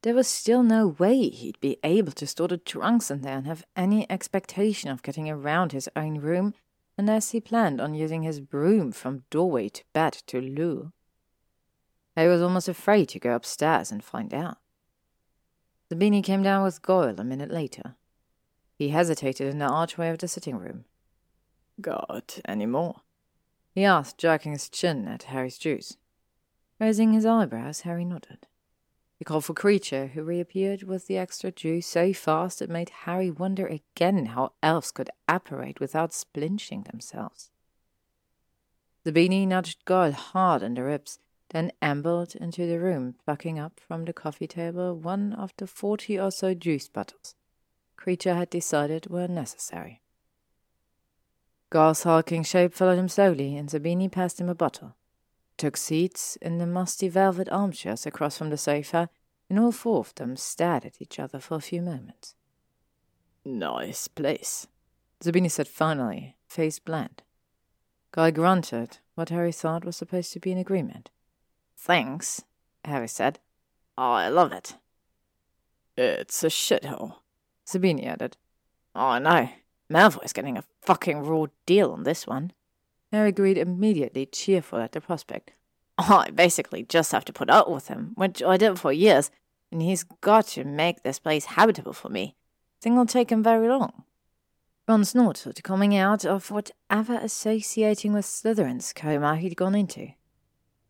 there 0.01 0.15
was 0.15 0.27
still 0.27 0.63
no 0.63 0.89
way 0.89 1.29
he'd 1.29 1.61
be 1.61 1.77
able 1.85 2.13
to 2.13 2.27
store 2.27 2.49
the 2.49 2.57
trunks 2.57 3.11
in 3.11 3.21
there 3.21 3.37
and 3.37 3.47
have 3.47 3.65
any 3.77 4.11
expectation 4.11 4.91
of 4.91 5.03
getting 5.03 5.29
around 5.29 5.73
his 5.73 5.89
own 5.95 6.19
room 6.19 6.55
unless 6.97 7.31
he 7.31 7.41
planned 7.41 7.81
on 7.81 7.95
using 7.95 8.23
his 8.23 8.41
broom 8.41 8.91
from 8.91 9.25
doorway 9.31 9.69
to 9.69 9.85
bed 9.93 10.15
to 10.27 10.41
loo. 10.41 10.93
Harry 12.17 12.31
was 12.31 12.43
almost 12.43 12.69
afraid 12.69 13.09
to 13.11 13.21
go 13.21 13.35
upstairs 13.35 13.93
and 13.93 14.03
find 14.03 14.33
out. 14.33 14.57
Zabini 15.91 16.25
came 16.25 16.43
down 16.43 16.65
with 16.65 16.83
Goyle 16.83 17.21
a 17.21 17.25
minute 17.25 17.51
later. 17.51 17.97
He 18.83 18.89
hesitated 18.89 19.47
in 19.47 19.61
the 19.61 19.69
archway 19.69 20.09
of 20.09 20.19
the 20.19 20.27
sitting 20.27 20.59
room. 20.59 20.87
Got 21.81 22.41
any 22.45 22.67
more? 22.67 23.03
He 23.71 23.85
asked, 23.85 24.19
jerking 24.19 24.51
his 24.51 24.69
chin 24.69 25.07
at 25.07 25.23
Harry's 25.23 25.57
juice. 25.57 25.99
Raising 26.81 27.13
his 27.13 27.25
eyebrows, 27.25 27.83
Harry 27.83 28.05
nodded. 28.05 28.49
He 29.21 29.25
called 29.25 29.45
for 29.45 29.55
Kreacher, 29.55 30.11
who 30.11 30.25
reappeared 30.25 30.83
with 30.83 31.07
the 31.07 31.17
extra 31.17 31.53
juice 31.53 31.87
so 31.87 32.13
fast 32.13 32.61
it 32.61 32.69
made 32.69 32.91
Harry 33.05 33.31
wonder 33.31 33.69
again 33.69 34.27
how 34.27 34.55
elves 34.65 34.91
could 34.91 35.11
apparate 35.29 35.79
without 35.79 36.11
splinching 36.11 36.91
themselves. 36.91 37.53
Zabini 39.07 39.47
nudged 39.47 39.85
Goyle 39.85 40.11
hard 40.11 40.61
in 40.61 40.75
the 40.75 40.83
ribs, 40.83 41.21
then 41.51 41.71
ambled 41.81 42.35
into 42.35 42.67
the 42.67 42.81
room, 42.81 43.15
plucking 43.25 43.61
up 43.61 43.79
from 43.79 44.07
the 44.07 44.13
coffee 44.13 44.49
table 44.49 44.97
one 44.97 45.35
of 45.35 45.53
the 45.57 45.69
forty 45.69 46.19
or 46.19 46.33
so 46.33 46.53
juice 46.53 46.89
bottles 46.89 47.37
Kreacher 48.03 48.35
had 48.35 48.51
decided 48.51 49.07
were 49.09 49.29
necessary. 49.29 50.03
Goyle's 51.71 52.03
hulking 52.03 52.43
shape 52.43 52.75
followed 52.75 52.99
him 52.99 53.09
slowly, 53.09 53.57
and 53.57 53.69
Zabini 53.69 54.11
passed 54.11 54.41
him 54.41 54.49
a 54.49 54.55
bottle. 54.55 54.97
Took 55.57 55.77
seats 55.77 56.37
in 56.43 56.59
the 56.59 56.67
musty 56.67 57.09
velvet 57.09 57.49
armchairs 57.51 58.05
across 58.05 58.37
from 58.37 58.51
the 58.51 58.57
sofa, 58.57 59.09
and 59.49 59.59
all 59.59 59.71
four 59.71 60.01
of 60.01 60.15
them 60.17 60.37
stared 60.37 60.85
at 60.85 61.01
each 61.01 61.21
other 61.21 61.39
for 61.39 61.55
a 61.55 61.61
few 61.61 61.81
moments. 61.81 62.35
Nice 63.45 64.09
place, 64.09 64.67
Zabini 65.23 65.51
said 65.51 65.69
finally, 65.69 66.37
face 66.49 66.81
bland. 66.81 67.23
Guy 68.11 68.33
grunted, 68.33 68.99
what 69.15 69.29
Harry 69.29 69.53
thought 69.53 69.85
was 69.85 69.97
supposed 69.97 70.33
to 70.33 70.41
be 70.41 70.51
an 70.51 70.59
agreement. 70.59 71.11
Thanks, 71.77 72.43
Harry 72.85 73.09
said. 73.09 73.39
I 73.97 74.29
love 74.29 74.53
it. 74.53 74.77
It's 75.97 76.43
a 76.43 76.49
shithole, 76.49 77.22
Zabini 77.67 78.07
added. 78.07 78.37
Oh, 78.95 79.09
I 79.09 79.19
know. 79.19 79.49
Malfoy's 79.91 80.33
getting 80.33 80.57
a 80.57 80.65
fucking 80.81 81.21
raw 81.21 81.47
deal 81.67 81.93
on 81.93 82.05
this 82.05 82.27
one. 82.27 82.53
Harry 83.11 83.29
agreed 83.29 83.59
immediately, 83.59 84.27
cheerful 84.27 84.79
at 84.79 84.93
the 84.93 85.01
prospect. 85.01 85.53
I 85.99 86.31
basically 86.31 86.83
just 86.83 87.13
have 87.13 87.25
to 87.27 87.33
put 87.33 87.51
up 87.51 87.69
with 87.69 87.89
him, 87.89 88.13
which 88.15 88.43
I 88.43 88.57
did 88.57 88.79
for 88.79 88.93
years, 88.93 89.31
and 89.71 89.83
he's 89.83 90.05
got 90.05 90.47
to 90.49 90.65
make 90.65 91.03
this 91.03 91.19
place 91.19 91.45
habitable 91.45 91.93
for 91.93 92.09
me. 92.09 92.35
Think 92.81 92.95
it'll 92.95 93.07
take 93.07 93.31
him 93.31 93.43
very 93.43 93.69
long. 93.69 94.05
Ron 94.89 95.05
snorted, 95.05 95.63
coming 95.63 95.95
out 95.95 96.25
of 96.25 96.51
whatever 96.51 97.15
associating 97.15 98.13
with 98.13 98.25
Slytherin's 98.25 98.93
coma 98.93 99.37
he'd 99.37 99.57
gone 99.57 99.75
into. 99.75 100.09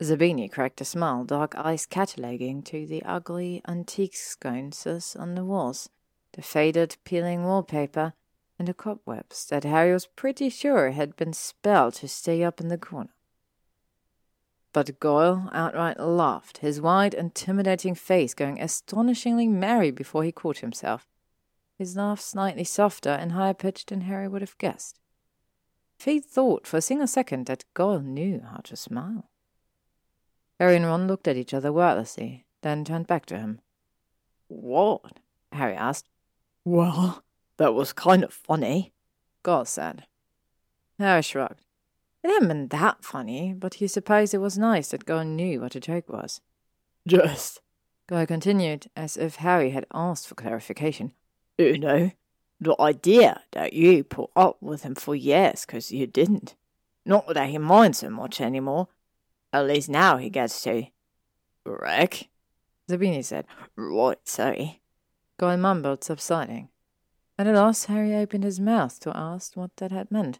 Zabini 0.01 0.51
cracked 0.51 0.81
a 0.81 0.85
smile, 0.85 1.25
dark 1.25 1.55
eyes 1.57 1.87
cataloguing 1.87 2.63
to 2.65 2.87
the 2.87 3.03
ugly 3.03 3.63
antique 3.69 4.17
sconces 4.17 5.15
on 5.17 5.35
the 5.35 5.45
walls 5.45 5.91
the 6.33 6.43
faded, 6.43 6.97
peeling 7.05 7.45
wallpaper, 7.45 8.15
and 8.59 8.69
the 8.69 8.75
cobwebs 8.75 9.47
that 9.47 9.65
Harry 9.65 9.93
was 9.93 10.07
pretty 10.07 10.49
sure 10.49 10.91
had 10.91 11.17
been 11.17 11.33
spelled 11.33 11.95
to 11.95 12.09
stay 12.09 12.43
up 12.43 12.61
in 12.61 12.69
the 12.69 12.79
corner. 12.79 13.15
But 14.73 14.99
Goyle 15.01 15.51
outright 15.53 16.01
laughed, 16.01 16.59
his 16.59 16.81
wide, 16.81 17.13
intimidating 17.13 17.95
face 17.95 18.33
going 18.33 18.61
astonishingly 18.61 19.47
merry 19.47 19.91
before 19.91 20.25
he 20.25 20.33
caught 20.33 20.59
himself, 20.59 21.07
his 21.77 21.97
laugh 21.97 22.21
slightly 22.21 22.65
softer 22.65 23.11
and 23.11 23.33
higher 23.33 23.55
pitched 23.55 23.89
than 23.89 24.03
Harry 24.03 24.29
would 24.29 24.41
have 24.41 24.57
guessed. 24.59 25.01
Fate 25.99 26.25
thought 26.25 26.67
for 26.67 26.79
a 26.79 26.83
single 26.83 27.07
second 27.07 27.47
that 27.47 27.65
Goyle 27.75 28.01
knew 28.01 28.41
how 28.41 28.59
to 28.65 28.77
smile. 28.77 29.29
Harry 30.59 30.77
and 30.77 30.87
Ron 30.87 31.07
looked 31.07 31.29
at 31.29 31.37
each 31.37 31.53
other 31.53 31.73
wordlessly, 31.73 32.47
then 32.63 32.85
turned 32.85 33.07
back 33.07 33.27
to 33.27 33.39
him. 33.39 33.61
What? 34.49 35.21
Harry 35.53 35.75
asked. 35.75 36.07
Well, 36.65 37.23
that 37.57 37.75
was 37.75 37.93
kind 37.93 38.23
of 38.23 38.33
funny, 38.33 38.93
Goyle 39.43 39.65
said. 39.65 40.07
Harry 40.99 41.23
shrugged. 41.23 41.65
It 42.23 42.29
hadn't 42.29 42.49
been 42.49 42.69
that 42.69 43.05
funny, 43.05 43.53
but 43.53 43.75
he 43.75 43.89
supposed 43.89 44.33
it 44.33 44.39
was 44.39 44.57
nice 44.57 44.89
that 44.89 45.05
Goyle 45.05 45.25
knew 45.25 45.61
what 45.61 45.75
a 45.75 45.81
joke 45.81 46.09
was. 46.09 46.41
Just, 47.07 47.61
Goyle 48.07 48.27
continued, 48.27 48.87
as 48.95 49.17
if 49.17 49.37
Harry 49.37 49.71
had 49.71 49.87
asked 49.93 50.29
for 50.29 50.37
clarification. 50.37 51.13
You 51.59 51.79
know, 51.79 52.11
the 52.61 52.81
idea 52.81 53.43
that 53.53 53.73
you 53.73 54.05
put 54.05 54.31
up 54.37 54.59
with 54.61 54.83
him 54.83 54.95
for 54.95 55.17
years 55.17 55.67
because 55.67 55.91
you 55.91 56.07
didn't. 56.07 56.55
Not 57.05 57.27
that 57.35 57.49
he 57.49 57.59
minds 57.59 57.99
so 57.99 58.11
much 58.11 58.41
anymore. 58.41 58.89
At 59.53 59.67
least 59.67 59.89
now 59.89 60.17
he 60.17 60.31
gets 60.31 60.63
to. 60.63 60.87
Wreck? 61.65 62.29
Zabini 62.89 63.25
said. 63.25 63.47
Right, 63.77 64.19
sorry. 64.25 64.82
Goyle 65.43 65.57
mumbled, 65.57 66.05
subsiding. 66.05 66.69
At 67.37 67.49
a 67.49 67.53
loss, 67.53 67.87
Harry 67.87 68.15
opened 68.15 68.45
his 68.45 68.61
mouth 68.61 69.01
to 69.01 69.11
ask 69.17 69.57
what 69.57 69.75
that 69.79 69.91
had 69.91 70.09
meant. 70.09 70.39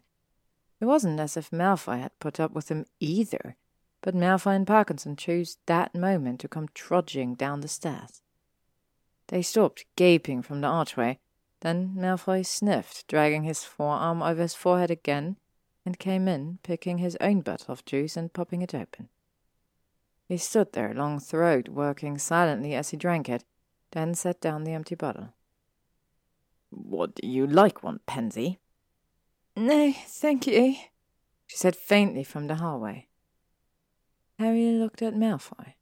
It 0.79 0.85
wasn't 0.85 1.19
as 1.19 1.35
if 1.35 1.51
Malfoy 1.51 1.99
had 1.99 2.17
put 2.21 2.39
up 2.39 2.53
with 2.53 2.69
him 2.69 2.85
either, 3.01 3.57
but 3.99 4.15
Malfoy 4.15 4.55
and 4.55 4.65
Parkinson 4.65 5.17
chose 5.17 5.57
that 5.65 5.93
moment 5.93 6.39
to 6.39 6.47
come 6.47 6.69
trudging 6.73 7.35
down 7.35 7.59
the 7.59 7.67
stairs. 7.67 8.21
They 9.27 9.41
stopped, 9.41 9.83
gaping 9.97 10.41
from 10.41 10.61
the 10.61 10.67
archway. 10.67 11.19
Then 11.59 11.95
Malfoy 11.97 12.45
sniffed, 12.45 13.05
dragging 13.09 13.43
his 13.43 13.65
forearm 13.65 14.23
over 14.23 14.41
his 14.41 14.55
forehead 14.55 14.89
again, 14.89 15.35
and 15.85 15.99
came 15.99 16.29
in, 16.29 16.59
picking 16.63 16.99
his 16.99 17.17
own 17.19 17.41
bottle 17.41 17.73
of 17.73 17.83
juice 17.83 18.15
and 18.15 18.31
popping 18.31 18.61
it 18.61 18.73
open. 18.73 19.09
He 20.29 20.37
stood 20.37 20.71
there, 20.71 20.93
long 20.93 21.19
throat, 21.19 21.67
working 21.67 22.17
silently 22.17 22.73
as 22.73 22.91
he 22.91 22.95
drank 22.95 23.27
it, 23.27 23.43
then 23.93 24.13
set 24.13 24.41
down 24.41 24.63
the 24.63 24.73
empty 24.73 24.95
bottle. 24.95 25.29
Would 26.71 27.19
you 27.23 27.47
like 27.47 27.83
one, 27.83 27.99
Pansy? 28.05 28.59
No, 29.55 29.93
thank 30.07 30.47
you, 30.47 30.75
she 31.45 31.57
said 31.57 31.75
faintly 31.75 32.23
from 32.23 32.47
the 32.47 32.55
hallway. 32.55 33.07
Harry 34.39 34.71
looked 34.71 35.01
at 35.01 35.13
Malfoy. 35.13 35.75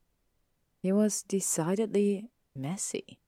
He 0.82 0.92
was 0.92 1.22
decidedly 1.22 2.28
messy. 2.54 3.18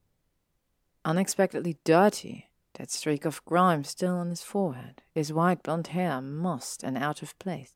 Unexpectedly 1.03 1.77
dirty, 1.83 2.49
that 2.75 2.91
streak 2.91 3.25
of 3.25 3.43
grime 3.45 3.83
still 3.83 4.15
on 4.15 4.29
his 4.29 4.43
forehead, 4.43 5.01
his 5.13 5.33
white 5.33 5.63
blond 5.63 5.87
hair 5.87 6.21
mossed 6.21 6.83
and 6.83 6.97
out 6.97 7.21
of 7.23 7.37
place. 7.39 7.73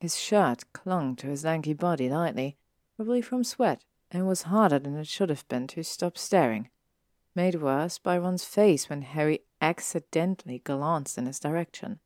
His 0.00 0.18
shirt 0.18 0.64
clung 0.72 1.16
to 1.16 1.26
his 1.26 1.44
lanky 1.44 1.74
body 1.74 2.08
lightly, 2.08 2.56
probably 2.96 3.20
from 3.20 3.44
sweat, 3.44 3.84
and 4.10 4.26
was 4.26 4.42
harder 4.42 4.78
than 4.78 4.96
it 4.96 5.06
should 5.06 5.28
have 5.28 5.46
been 5.48 5.66
to 5.68 5.82
stop 5.82 6.18
staring, 6.18 6.68
made 7.34 7.56
worse 7.56 7.98
by 7.98 8.18
Ron's 8.18 8.44
face 8.44 8.88
when 8.88 9.02
Harry 9.02 9.40
accidentally 9.60 10.58
glanced 10.58 11.16
in 11.18 11.26
his 11.26 11.38
direction. 11.38 12.00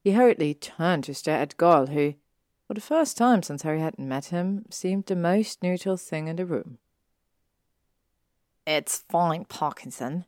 He 0.00 0.12
hurriedly 0.12 0.54
turned 0.54 1.04
to 1.04 1.14
stare 1.14 1.40
at 1.40 1.56
Goyle, 1.56 1.86
who, 1.86 2.14
for 2.66 2.74
the 2.74 2.80
first 2.80 3.16
time 3.16 3.42
since 3.42 3.62
Harry 3.62 3.80
had 3.80 3.98
met 3.98 4.26
him, 4.26 4.64
seemed 4.70 5.06
the 5.06 5.16
most 5.16 5.62
neutral 5.62 5.96
thing 5.96 6.28
in 6.28 6.36
the 6.36 6.46
room. 6.46 6.78
It's 8.66 9.04
fine, 9.10 9.44
Parkinson, 9.44 10.24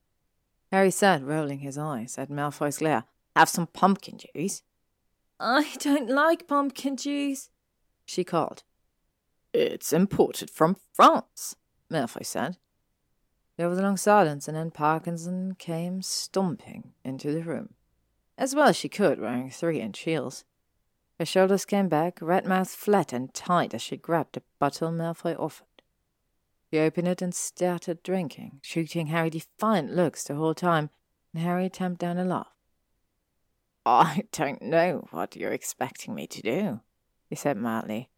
Harry 0.75 0.91
said, 0.91 1.23
rolling 1.23 1.61
his 1.61 1.79
eyes 1.79 2.19
at 2.19 2.29
Malfoy's 2.29 2.79
glare. 2.79 3.05
Have 3.37 3.49
some 3.49 3.69
pumpkin 3.69 4.19
juice. 4.19 4.63
I 5.39 5.73
don't 5.79 6.11
like 6.11 6.49
pumpkin 6.49 6.97
juice, 6.97 7.49
she 8.05 8.25
called. 8.25 8.65
It's 9.55 9.93
imported 9.93 10.51
from 10.51 10.77
France, 10.93 11.55
Malfoy 11.89 12.27
said. 12.27 12.59
There 13.57 13.69
was 13.69 13.79
a 13.79 13.83
long 13.83 13.97
silence, 13.97 14.49
and 14.49 14.57
then 14.57 14.73
Parkinson 14.73 15.55
came 15.55 16.03
stomping 16.03 16.93
into 17.05 17.31
the 17.31 17.45
room, 17.45 17.75
as 18.37 18.53
well 18.53 18.71
as 18.71 18.77
she 18.77 18.89
could, 18.89 19.21
wearing 19.21 19.51
three 19.51 19.81
inch 19.81 20.01
heels. 20.01 20.45
Her 21.21 21.25
shoulders 21.25 21.65
came 21.65 21.89
back, 21.89 22.19
red 22.21 22.47
mouth 22.47 22.69
flat 22.69 23.13
and 23.13 23.33
tight 23.33 23.75
as 23.75 23.81
she 23.81 23.97
grabbed 23.97 24.35
the 24.35 24.43
bottle 24.59 24.91
Malfoy 24.91 25.39
offered. 25.39 25.83
He 26.73 26.81
opened 26.81 27.07
it 27.07 27.23
and 27.23 27.33
started 27.33 28.03
drinking, 28.03 28.59
shooting 28.61 29.07
Harry 29.07 29.31
defiant 29.31 29.95
looks 29.95 30.25
the 30.25 30.35
whole 30.35 30.55
time, 30.55 30.91
and 31.33 31.45
Harry 31.45 31.69
tamped 31.71 32.01
down 32.01 32.19
a 32.19 32.25
laugh. 32.25 32.57
I 33.87 34.25
don't 34.33 34.63
know 34.63 35.07
what 35.13 35.37
you're 35.37 35.53
expecting 35.53 36.13
me 36.13 36.27
to 36.27 36.43
do, 36.43 36.81
he 37.31 37.37
said 37.37 37.57
mildly. 37.57 38.11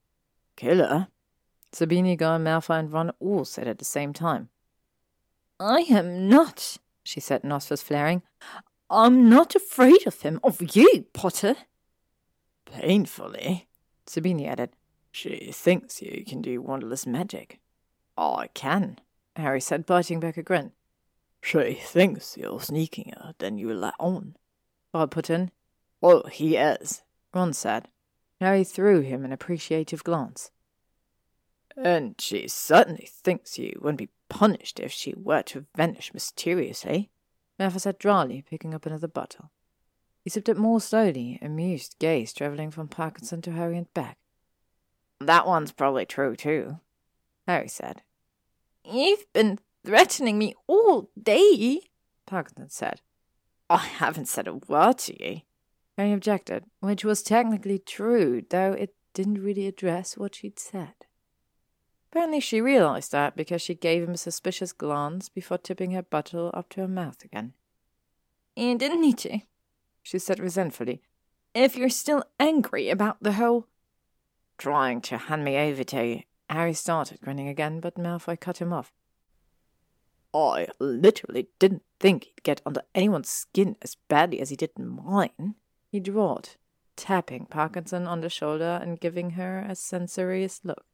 Killer? 0.56 1.08
Zabini, 1.76 2.16
Goyle, 2.16 2.38
Malfoy, 2.38 2.78
and 2.78 2.92
Ron 2.92 3.12
all 3.20 3.44
said 3.44 3.68
at 3.68 3.78
the 3.78 3.84
same 3.84 4.14
time. 4.14 4.48
I 5.60 5.80
am 5.90 6.26
not, 6.26 6.78
she 7.04 7.20
said, 7.20 7.44
nostrils 7.44 7.82
flaring. 7.82 8.22
I'm 8.88 9.28
not 9.28 9.54
afraid 9.54 10.06
of 10.06 10.22
him, 10.22 10.40
of 10.42 10.74
you, 10.74 11.04
Potter. 11.12 11.54
Painfully, 12.64 13.68
Zabini 14.06 14.46
added. 14.46 14.70
She 15.12 15.50
thinks 15.52 16.00
you 16.00 16.24
can 16.26 16.40
do 16.40 16.62
wondrous 16.62 17.06
magic. 17.06 17.60
I 18.16 18.48
can, 18.54 18.98
Harry 19.36 19.60
said, 19.60 19.84
biting 19.84 20.18
back 20.18 20.38
a 20.38 20.42
grin. 20.42 20.72
She 21.42 21.74
thinks 21.74 22.38
you're 22.38 22.58
sneakier 22.58 23.34
than 23.36 23.58
you 23.58 23.74
let 23.74 23.94
on. 24.00 24.36
Bob 24.92 25.10
put 25.10 25.28
in. 25.28 25.50
Well, 26.00 26.24
he 26.32 26.56
is, 26.56 27.02
Ron 27.34 27.52
said. 27.52 27.88
Harry 28.40 28.64
threw 28.64 29.02
him 29.02 29.26
an 29.26 29.32
appreciative 29.32 30.02
glance. 30.04 30.50
And 31.76 32.14
she 32.20 32.48
certainly 32.48 33.08
thinks 33.10 33.58
you 33.58 33.78
wouldn't 33.80 33.98
be 33.98 34.08
punished 34.28 34.80
if 34.80 34.92
she 34.92 35.14
were 35.14 35.42
to 35.42 35.66
vanish 35.76 36.12
mysteriously, 36.14 37.10
Malfoy 37.58 37.80
said 37.80 37.98
dryly, 37.98 38.42
picking 38.48 38.74
up 38.74 38.86
another 38.86 39.08
bottle. 39.08 39.50
He 40.22 40.30
sipped 40.30 40.48
it 40.48 40.56
more 40.56 40.80
slowly, 40.80 41.38
amused 41.40 41.96
gaze 41.98 42.32
travelling 42.32 42.70
from 42.70 42.88
Parkinson 42.88 43.42
to 43.42 43.52
Harry 43.52 43.78
and 43.78 43.92
back. 43.94 44.18
That 45.20 45.46
one's 45.46 45.72
probably 45.72 46.04
true, 46.04 46.36
too, 46.36 46.80
Harry 47.46 47.68
said. 47.68 48.02
You've 48.84 49.32
been 49.32 49.58
threatening 49.84 50.38
me 50.38 50.54
all 50.66 51.10
day, 51.20 51.80
Parkinson 52.26 52.70
said. 52.70 53.00
I 53.70 53.78
haven't 53.78 54.28
said 54.28 54.48
a 54.48 54.54
word 54.54 54.98
to 54.98 55.24
you. 55.24 55.40
Harry 55.96 56.12
objected, 56.12 56.64
which 56.80 57.04
was 57.04 57.22
technically 57.22 57.78
true, 57.78 58.42
though 58.50 58.72
it 58.72 58.94
didn't 59.14 59.42
really 59.42 59.66
address 59.66 60.16
what 60.16 60.34
she'd 60.34 60.58
said. 60.58 60.94
Apparently, 62.16 62.40
she 62.40 62.62
realized 62.62 63.12
that 63.12 63.36
because 63.36 63.60
she 63.60 63.74
gave 63.74 64.02
him 64.02 64.14
a 64.14 64.16
suspicious 64.16 64.72
glance 64.72 65.28
before 65.28 65.58
tipping 65.58 65.90
her 65.90 66.00
bottle 66.00 66.50
up 66.54 66.70
to 66.70 66.80
her 66.80 66.88
mouth 66.88 67.22
again. 67.22 67.52
You 68.56 68.78
didn't 68.78 69.02
need 69.02 69.18
to, 69.18 69.40
she 70.02 70.18
said 70.18 70.40
resentfully. 70.40 71.02
If 71.54 71.76
you're 71.76 71.90
still 71.90 72.24
angry 72.40 72.88
about 72.88 73.18
the 73.22 73.34
whole. 73.34 73.66
Trying 74.56 75.02
to 75.02 75.18
hand 75.18 75.44
me 75.44 75.58
over 75.58 75.84
to 75.84 76.06
you. 76.06 76.22
Harry 76.48 76.72
started 76.72 77.20
grinning 77.20 77.48
again, 77.48 77.80
but 77.80 77.96
Malfoy 77.98 78.40
cut 78.40 78.62
him 78.62 78.72
off. 78.72 78.94
I 80.32 80.68
literally 80.78 81.48
didn't 81.58 81.82
think 82.00 82.24
he'd 82.24 82.42
get 82.42 82.62
under 82.64 82.80
anyone's 82.94 83.28
skin 83.28 83.76
as 83.82 83.98
badly 84.08 84.40
as 84.40 84.48
he 84.48 84.56
did 84.56 84.78
mine, 84.78 85.56
he 85.92 86.00
drawled, 86.00 86.56
tapping 86.96 87.44
Parkinson 87.44 88.06
on 88.06 88.22
the 88.22 88.30
shoulder 88.30 88.80
and 88.80 88.98
giving 88.98 89.32
her 89.32 89.58
a 89.68 89.74
censorious 89.74 90.62
look. 90.64 90.86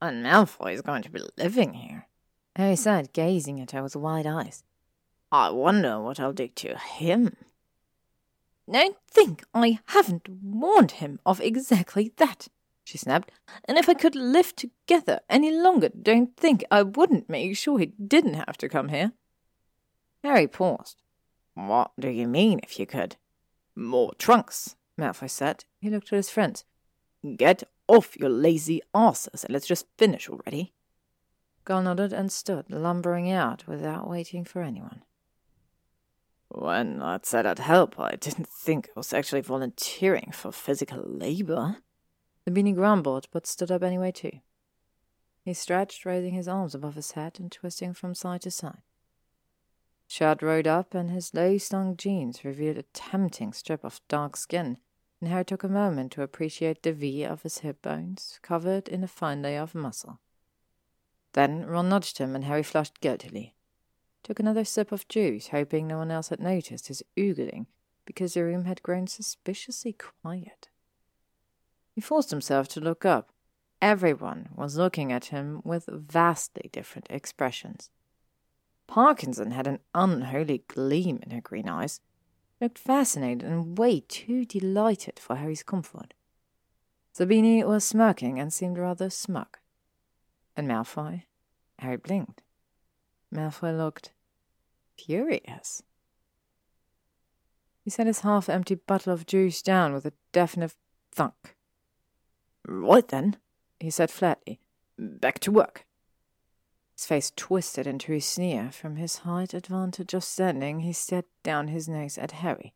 And 0.00 0.24
Malfoy 0.24 0.74
is 0.74 0.82
going 0.82 1.02
to 1.02 1.10
be 1.10 1.20
living 1.38 1.74
here, 1.74 2.06
Harry 2.54 2.76
said, 2.76 3.12
gazing 3.12 3.60
at 3.60 3.70
her 3.70 3.82
with 3.82 3.96
wide 3.96 4.26
eyes. 4.26 4.62
I 5.32 5.50
wonder 5.50 6.00
what 6.00 6.20
I'll 6.20 6.32
do 6.32 6.48
to 6.48 6.78
him. 6.78 7.36
Don't 8.70 8.96
think 9.10 9.44
I 9.54 9.78
haven't 9.86 10.28
warned 10.28 10.92
him 10.92 11.20
of 11.24 11.40
exactly 11.40 12.12
that, 12.16 12.48
she 12.84 12.98
snapped. 12.98 13.30
And 13.64 13.78
if 13.78 13.88
I 13.88 13.94
could 13.94 14.14
live 14.14 14.54
together 14.54 15.20
any 15.30 15.50
longer, 15.50 15.88
don't 15.88 16.36
think 16.36 16.64
I 16.70 16.82
wouldn't 16.82 17.30
make 17.30 17.56
sure 17.56 17.78
he 17.78 17.86
didn't 17.86 18.34
have 18.34 18.56
to 18.58 18.68
come 18.68 18.88
here. 18.88 19.12
Harry 20.22 20.46
paused. 20.46 21.02
What 21.54 21.92
do 21.98 22.08
you 22.08 22.28
mean, 22.28 22.60
if 22.62 22.78
you 22.78 22.86
could? 22.86 23.16
More 23.74 24.12
trunks, 24.18 24.76
Malfoy 24.98 25.30
said. 25.30 25.64
He 25.80 25.88
looked 25.88 26.12
at 26.12 26.16
his 26.16 26.30
friends. 26.30 26.64
Get 27.36 27.64
off 27.88 28.16
your 28.16 28.30
lazy 28.30 28.80
asses 28.94 29.44
and 29.44 29.52
let's 29.52 29.66
just 29.66 29.86
finish 29.96 30.28
already. 30.28 30.72
Goyle 31.64 31.82
nodded 31.82 32.12
and 32.12 32.30
stood, 32.30 32.70
lumbering 32.70 33.30
out 33.30 33.66
without 33.66 34.08
waiting 34.08 34.44
for 34.44 34.62
anyone. 34.62 35.02
When 36.48 37.02
I 37.02 37.18
said 37.22 37.44
I'd 37.44 37.58
help, 37.58 37.98
I 37.98 38.16
didn't 38.16 38.48
think 38.48 38.88
I 38.88 39.00
was 39.00 39.12
actually 39.12 39.40
volunteering 39.40 40.30
for 40.32 40.52
physical 40.52 41.02
labor. 41.04 41.78
Zabini 42.48 42.72
grumbled, 42.74 43.26
but 43.32 43.46
stood 43.46 43.72
up 43.72 43.82
anyway, 43.82 44.12
too. 44.12 44.38
He 45.44 45.54
stretched, 45.54 46.04
raising 46.04 46.34
his 46.34 46.46
arms 46.48 46.74
above 46.74 46.94
his 46.94 47.12
head 47.12 47.38
and 47.40 47.50
twisting 47.50 47.92
from 47.94 48.14
side 48.14 48.42
to 48.42 48.50
side. 48.50 48.82
Shirt 50.06 50.40
rode 50.40 50.68
up, 50.68 50.94
and 50.94 51.10
his 51.10 51.34
low-slung 51.34 51.96
jeans 51.96 52.44
revealed 52.44 52.78
a 52.78 52.84
tempting 52.94 53.52
strip 53.52 53.84
of 53.84 54.00
dark 54.08 54.36
skin, 54.36 54.78
and 55.20 55.30
Harry 55.30 55.44
took 55.44 55.64
a 55.64 55.68
moment 55.68 56.12
to 56.12 56.22
appreciate 56.22 56.82
the 56.82 56.92
V 56.92 57.24
of 57.24 57.42
his 57.42 57.58
hip 57.58 57.82
bones, 57.82 58.38
covered 58.42 58.88
in 58.88 59.02
a 59.02 59.08
fine 59.08 59.42
layer 59.42 59.62
of 59.62 59.74
muscle. 59.74 60.20
Then 61.32 61.66
Ron 61.66 61.88
nudged 61.88 62.18
him, 62.18 62.34
and 62.34 62.44
Harry 62.44 62.62
flushed 62.62 63.00
guiltily. 63.00 63.54
Took 64.22 64.40
another 64.40 64.64
sip 64.64 64.92
of 64.92 65.08
juice, 65.08 65.48
hoping 65.48 65.86
no 65.86 65.98
one 65.98 66.10
else 66.10 66.28
had 66.28 66.40
noticed 66.40 66.88
his 66.88 67.02
oogling, 67.16 67.66
because 68.04 68.34
the 68.34 68.44
room 68.44 68.64
had 68.64 68.82
grown 68.82 69.06
suspiciously 69.06 69.92
quiet. 69.92 70.68
He 71.94 72.00
forced 72.00 72.30
himself 72.30 72.68
to 72.68 72.80
look 72.80 73.04
up. 73.04 73.32
Everyone 73.80 74.48
was 74.54 74.76
looking 74.76 75.12
at 75.12 75.26
him 75.26 75.60
with 75.64 75.86
vastly 75.86 76.68
different 76.72 77.06
expressions. 77.10 77.90
Parkinson 78.86 79.50
had 79.50 79.66
an 79.66 79.80
unholy 79.94 80.64
gleam 80.68 81.20
in 81.22 81.30
her 81.30 81.40
green 81.40 81.68
eyes, 81.68 82.00
looked 82.60 82.78
fascinated 82.78 83.42
and 83.42 83.78
way 83.78 84.00
too 84.00 84.44
delighted 84.44 85.18
for 85.18 85.36
Harry's 85.36 85.62
comfort. 85.62 86.14
Zabini 87.16 87.64
was 87.64 87.84
smirking 87.84 88.38
and 88.38 88.52
seemed 88.52 88.78
rather 88.78 89.10
smug. 89.10 89.58
And 90.56 90.68
Malfoy? 90.68 91.22
Harry 91.78 91.96
blinked. 91.96 92.42
Malfoy 93.34 93.76
looked 93.76 94.12
furious. 94.98 95.82
He 97.82 97.90
set 97.90 98.06
his 98.06 98.20
half 98.20 98.48
empty 98.48 98.74
bottle 98.74 99.12
of 99.12 99.26
juice 99.26 99.62
down 99.62 99.92
with 99.92 100.06
a 100.06 100.12
definite 100.32 100.74
thunk. 101.12 101.56
Right 102.66 103.06
then, 103.06 103.36
he 103.78 103.90
said 103.90 104.10
flatly. 104.10 104.60
Back 104.98 105.38
to 105.40 105.52
work. 105.52 105.86
His 106.96 107.06
face 107.06 107.32
twisted 107.36 107.86
into 107.86 108.14
a 108.14 108.20
sneer. 108.20 108.70
From 108.72 108.96
his 108.96 109.18
height 109.18 109.52
advantage 109.52 110.14
of 110.14 110.24
standing, 110.24 110.80
he 110.80 110.94
stared 110.94 111.26
down 111.42 111.68
his 111.68 111.88
nose 111.88 112.16
at 112.16 112.32
Harry. 112.32 112.72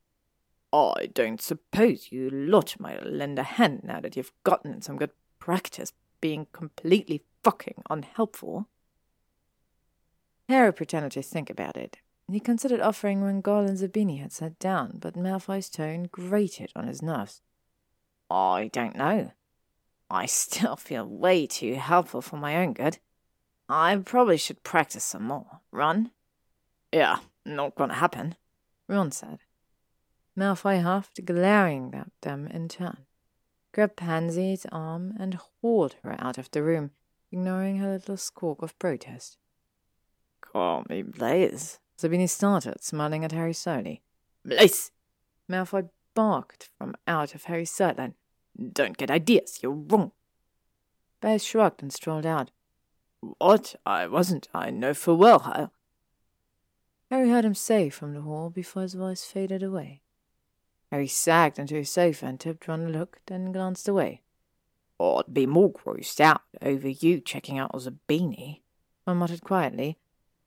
I 0.73 1.09
don't 1.15 1.41
suppose 1.41 2.13
you 2.13 2.29
lot 2.29 2.79
might 2.79 3.07
lend 3.07 3.39
a 3.39 3.43
hand 3.43 3.83
now 3.83 3.99
that 4.01 4.17
you've 4.17 4.33
gotten 4.45 4.83
some 4.83 4.99
good 4.99 5.13
practice 5.39 5.95
being 6.21 6.47
completely 6.53 7.25
fucking 7.43 7.83
unhelpful. 7.89 8.69
Harry 10.51 10.73
pretended 10.73 11.13
to 11.13 11.23
think 11.23 11.49
about 11.49 11.79
it. 11.79 11.97
He 12.31 12.41
considered 12.41 12.81
offering 12.81 13.23
when 13.23 13.41
Goyle 13.41 13.67
and 13.67 13.79
Zabini 13.79 14.21
had 14.21 14.33
sat 14.33 14.59
down, 14.59 14.99
but 15.01 15.17
Malfoy's 15.17 15.71
tone 15.71 16.09
grated 16.13 16.71
on 16.77 16.87
his 16.87 17.01
nerves. 17.01 17.41
I 18.31 18.69
don't 18.73 18.97
know, 18.97 19.33
I 20.11 20.27
still 20.27 20.77
feel 20.77 21.07
way 21.07 21.47
too 21.47 21.75
helpful 21.77 22.21
for 22.21 22.37
my 22.37 22.57
own 22.57 22.75
good. 22.75 22.99
I 23.73 23.97
probably 24.05 24.37
should 24.37 24.65
practice 24.65 25.05
some 25.05 25.23
more. 25.29 25.61
Ron? 25.71 26.11
Yeah, 26.93 27.19
not 27.47 27.77
gonna 27.77 27.95
happen, 27.95 28.35
Ron 28.89 29.13
said. 29.13 29.39
Malfoy 30.37 30.83
huffed, 30.83 31.25
glaring 31.25 31.95
at 31.95 32.11
them 32.23 32.49
in 32.49 32.69
turn, 32.69 33.07
grabbed 33.73 33.97
Pansy's 33.97 34.67
arm 34.73 35.15
and 35.21 35.35
hauled 35.35 35.95
her 36.03 36.17
out 36.19 36.37
of 36.37 36.51
the 36.51 36.65
room, 36.65 36.91
ignoring 37.31 37.77
her 37.77 37.93
little 37.93 38.17
squawk 38.17 38.61
of 38.61 38.77
protest. 38.81 39.39
Call 40.41 40.85
me 40.89 41.03
Blaise, 41.03 41.79
Zabini 41.97 42.29
started, 42.29 42.83
smiling 42.83 43.25
at 43.25 43.31
Harry 43.31 43.53
slowly. 43.53 44.03
Blaise! 44.45 44.91
Malfoy 45.49 45.91
barked 46.15 46.69
from 46.77 46.97
out 47.07 47.37
of 47.37 47.45
Harry's 47.45 47.71
sideline. 47.71 48.15
Don't 48.73 48.97
get 48.97 49.13
ideas, 49.13 49.61
you're 49.63 49.71
wrong. 49.71 50.11
Blaise 51.21 51.45
shrugged 51.45 51.83
and 51.83 51.93
strolled 51.93 52.27
out. 52.27 52.51
What? 53.21 53.75
I 53.85 54.07
wasn't. 54.07 54.49
I 54.55 54.71
know 54.71 54.95
full 54.95 55.17
well 55.17 55.41
how. 55.41 55.71
Harry 57.11 57.29
heard 57.29 57.45
him 57.45 57.55
say 57.55 57.91
from 57.91 58.15
the 58.15 58.23
hall 58.23 58.51
before 58.51 58.83
his 58.83 58.95
voice 58.95 59.25
faded 59.25 59.63
away. 59.63 60.03
Harry 60.91 61.07
sagged 61.07 61.59
into 61.59 61.75
his 61.75 61.91
sofa 61.91 62.27
and 62.27 62.41
tipped 62.41 62.67
one 62.69 62.93
look, 62.93 63.21
then 63.27 63.53
glanced 63.53 63.89
away. 63.89 64.23
I'd 65.01 65.33
be 65.33 65.47
more 65.47 65.73
grossed 65.73 66.21
out 66.21 66.43
over 66.61 66.89
you 66.89 67.21
checking 67.21 67.59
out 67.59 67.71
as 67.75 67.87
a 67.87 67.95
beanie, 68.09 68.61
I 69.07 69.13
muttered 69.13 69.43
quietly. 69.43 69.99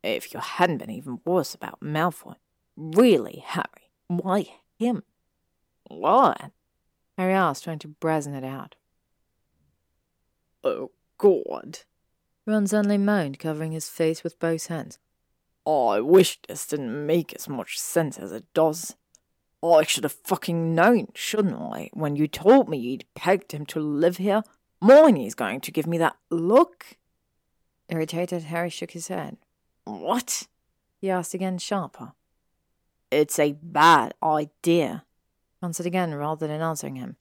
If 0.04 0.34
you 0.34 0.40
hadn't 0.40 0.78
been 0.80 0.90
even 0.90 1.22
worse 1.26 1.56
about 1.56 1.80
Malfoy. 1.82 2.36
Really, 2.76 3.44
Harry, 3.46 3.90
why 4.08 4.48
him? 4.78 5.04
What? 5.86 6.52
Harry 7.18 7.34
asked, 7.34 7.64
trying 7.64 7.80
to 7.80 7.88
brazen 7.88 8.34
it 8.34 8.44
out. 8.44 8.76
Oh, 10.64 10.92
God. 11.18 11.80
Ron 12.46 12.68
suddenly 12.68 12.98
moaned, 12.98 13.39
covering 13.39 13.72
his 13.72 13.89
face 13.89 14.24
with 14.24 14.39
both 14.39 14.68
hands. 14.68 15.00
Oh, 15.66 15.88
I 15.88 16.02
wish 16.02 16.39
this 16.48 16.68
didn't 16.68 17.06
make 17.06 17.34
as 17.34 17.48
much 17.48 17.80
sense 17.80 18.18
as 18.18 18.32
it 18.32 18.46
does. 18.54 18.96
Oh, 19.62 19.76
I 19.76 19.84
should 19.84 20.04
have 20.04 20.12
fucking 20.12 20.76
known, 20.76 21.08
shouldn't 21.14 21.56
I, 21.56 21.89
when 21.94 22.18
you 22.18 22.28
told 22.28 22.68
me 22.68 22.78
you'd 22.78 23.06
pegged 23.16 23.54
him 23.54 23.66
to 23.68 23.80
live 23.80 24.18
here? 24.18 24.44
Hermione's 24.82 25.36
going 25.36 25.62
to 25.62 25.72
give 25.72 25.88
me 25.88 25.98
that 26.00 26.18
look. 26.30 26.98
Irritated, 27.88 28.44
Harry 28.44 28.70
shook 28.70 28.91
his 28.91 29.08
head. 29.08 29.38
What? 29.86 30.48
He 31.00 31.10
asked 31.10 31.34
again, 31.34 31.58
sharper. 31.60 32.12
It's 33.10 33.39
a 33.39 33.54
bad 33.54 34.16
idea. 34.22 35.06
Answered 35.62 35.86
again, 35.86 36.14
rather 36.14 36.46
than 36.46 36.62
answering 36.62 36.98
him. 36.98 37.16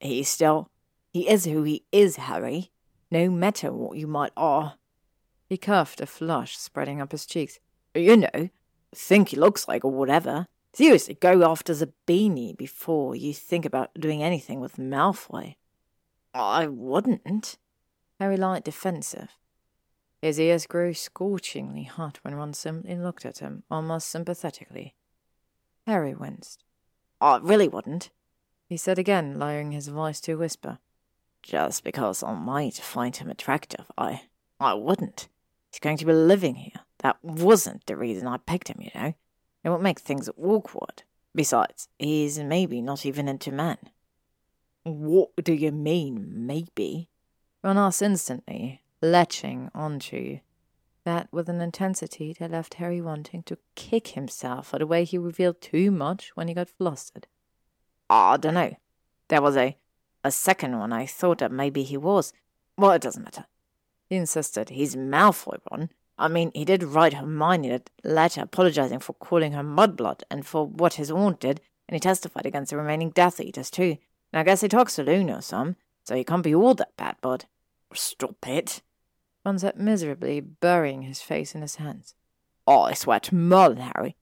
He 0.00 0.22
still. 0.22 0.70
He 1.12 1.28
is 1.28 1.44
who 1.44 1.62
he 1.62 1.84
is, 1.92 2.16
Harry. 2.16 2.70
No 3.12 3.28
matter 3.28 3.70
what 3.70 3.98
you 3.98 4.06
might 4.06 4.32
are. 4.38 4.76
He 5.46 5.58
coughed, 5.58 6.00
a 6.00 6.06
flush 6.06 6.56
spreading 6.56 6.98
up 6.98 7.12
his 7.12 7.26
cheeks. 7.26 7.60
You 7.94 8.16
know, 8.16 8.48
think 8.94 9.28
he 9.28 9.36
looks 9.36 9.68
like 9.68 9.84
or 9.84 9.90
whatever. 9.92 10.46
Seriously, 10.72 11.18
go 11.20 11.44
after 11.44 11.74
Zabini 11.74 12.56
before 12.56 13.14
you 13.14 13.34
think 13.34 13.66
about 13.66 13.92
doing 14.00 14.22
anything 14.22 14.60
with 14.60 14.78
Malfoy. 14.78 15.56
I 16.32 16.66
wouldn't. 16.66 17.58
Harry 18.18 18.38
lied 18.38 18.64
defensive. 18.64 19.36
His 20.22 20.40
ears 20.40 20.66
grew 20.66 20.94
scorchingly 20.94 21.82
hot 21.82 22.18
when 22.22 22.34
Ron 22.34 22.54
simply 22.54 22.96
looked 22.96 23.26
at 23.26 23.40
him, 23.40 23.64
almost 23.70 24.08
sympathetically. 24.08 24.94
Harry 25.86 26.14
winced. 26.14 26.64
I 27.20 27.40
really 27.42 27.68
wouldn't, 27.68 28.08
he 28.70 28.78
said 28.78 28.98
again, 28.98 29.38
lowering 29.38 29.72
his 29.72 29.88
voice 29.88 30.18
to 30.22 30.32
a 30.32 30.38
whisper. 30.38 30.78
Just 31.42 31.84
because 31.84 32.22
I 32.22 32.34
might 32.34 32.74
find 32.74 33.14
him 33.16 33.28
attractive, 33.30 33.90
I 33.98 34.22
I 34.60 34.74
wouldn't. 34.74 35.28
He's 35.70 35.80
going 35.80 35.96
to 35.96 36.06
be 36.06 36.12
living 36.12 36.54
here. 36.54 36.80
That 36.98 37.16
wasn't 37.22 37.86
the 37.86 37.96
reason 37.96 38.28
I 38.28 38.36
picked 38.36 38.68
him, 38.68 38.80
you 38.80 38.90
know. 38.94 39.14
It 39.64 39.70
would 39.70 39.80
make 39.80 39.98
things 39.98 40.28
awkward. 40.40 41.02
Besides, 41.34 41.88
he's 41.98 42.38
maybe 42.38 42.80
not 42.80 43.06
even 43.06 43.28
into 43.28 43.50
men. 43.50 43.78
What 44.84 45.30
do 45.42 45.52
you 45.52 45.72
mean, 45.72 46.46
maybe? 46.46 47.08
Ron 47.62 47.78
asked 47.78 48.02
instantly, 48.02 48.82
latching 49.00 49.70
onto 49.74 50.40
that 51.04 51.28
with 51.32 51.48
an 51.48 51.60
intensity 51.60 52.34
that 52.38 52.50
left 52.50 52.74
Harry 52.74 53.00
wanting 53.00 53.42
to 53.44 53.58
kick 53.74 54.08
himself 54.08 54.68
for 54.68 54.78
the 54.78 54.86
way 54.86 55.04
he 55.04 55.18
revealed 55.18 55.60
too 55.60 55.90
much 55.90 56.30
when 56.34 56.48
he 56.48 56.54
got 56.54 56.68
flustered. 56.68 57.26
Ah, 58.08 58.32
I 58.32 58.36
don't 58.36 58.54
know. 58.54 58.76
There 59.28 59.42
was 59.42 59.56
a 59.56 59.76
a 60.24 60.30
second 60.30 60.78
one 60.78 60.92
I 60.92 61.06
thought 61.06 61.38
that 61.38 61.52
maybe 61.52 61.82
he 61.82 61.96
was. 61.96 62.32
Well, 62.76 62.92
it 62.92 63.02
doesn't 63.02 63.22
matter. 63.24 63.46
He 64.08 64.16
insisted 64.16 64.70
he's 64.70 64.96
Malfoy, 64.96 65.58
Ron. 65.70 65.90
I 66.18 66.28
mean, 66.28 66.52
he 66.54 66.64
did 66.64 66.82
write 66.82 67.14
Hermione 67.14 67.70
that 67.70 67.90
letter 68.04 68.42
apologizing 68.42 69.00
for 69.00 69.14
calling 69.14 69.52
her 69.52 69.62
mudblood 69.62 70.22
and 70.30 70.46
for 70.46 70.66
what 70.66 70.94
his 70.94 71.10
aunt 71.10 71.40
did, 71.40 71.60
and 71.88 71.94
he 71.96 72.00
testified 72.00 72.46
against 72.46 72.70
the 72.70 72.76
remaining 72.76 73.10
Death 73.10 73.40
Eaters 73.40 73.70
too. 73.70 73.96
And 74.32 74.40
I 74.40 74.44
guess 74.44 74.60
he 74.60 74.68
talks 74.68 74.96
to 74.96 75.02
Luna 75.02 75.42
some, 75.42 75.76
so 76.04 76.14
he 76.14 76.24
can't 76.24 76.42
be 76.42 76.54
all 76.54 76.74
that 76.74 76.96
bad, 76.96 77.16
bud. 77.20 77.46
Stop 77.94 78.46
it. 78.46 78.82
Ron 79.44 79.58
sat 79.58 79.78
miserably, 79.78 80.40
burying 80.40 81.02
his 81.02 81.20
face 81.20 81.54
in 81.54 81.62
his 81.62 81.76
hands. 81.76 82.14
Oh, 82.66 82.82
I 82.82 82.94
swear 82.94 83.18
to 83.20 83.34
Merlin, 83.34 83.78
Harry. 83.78 84.16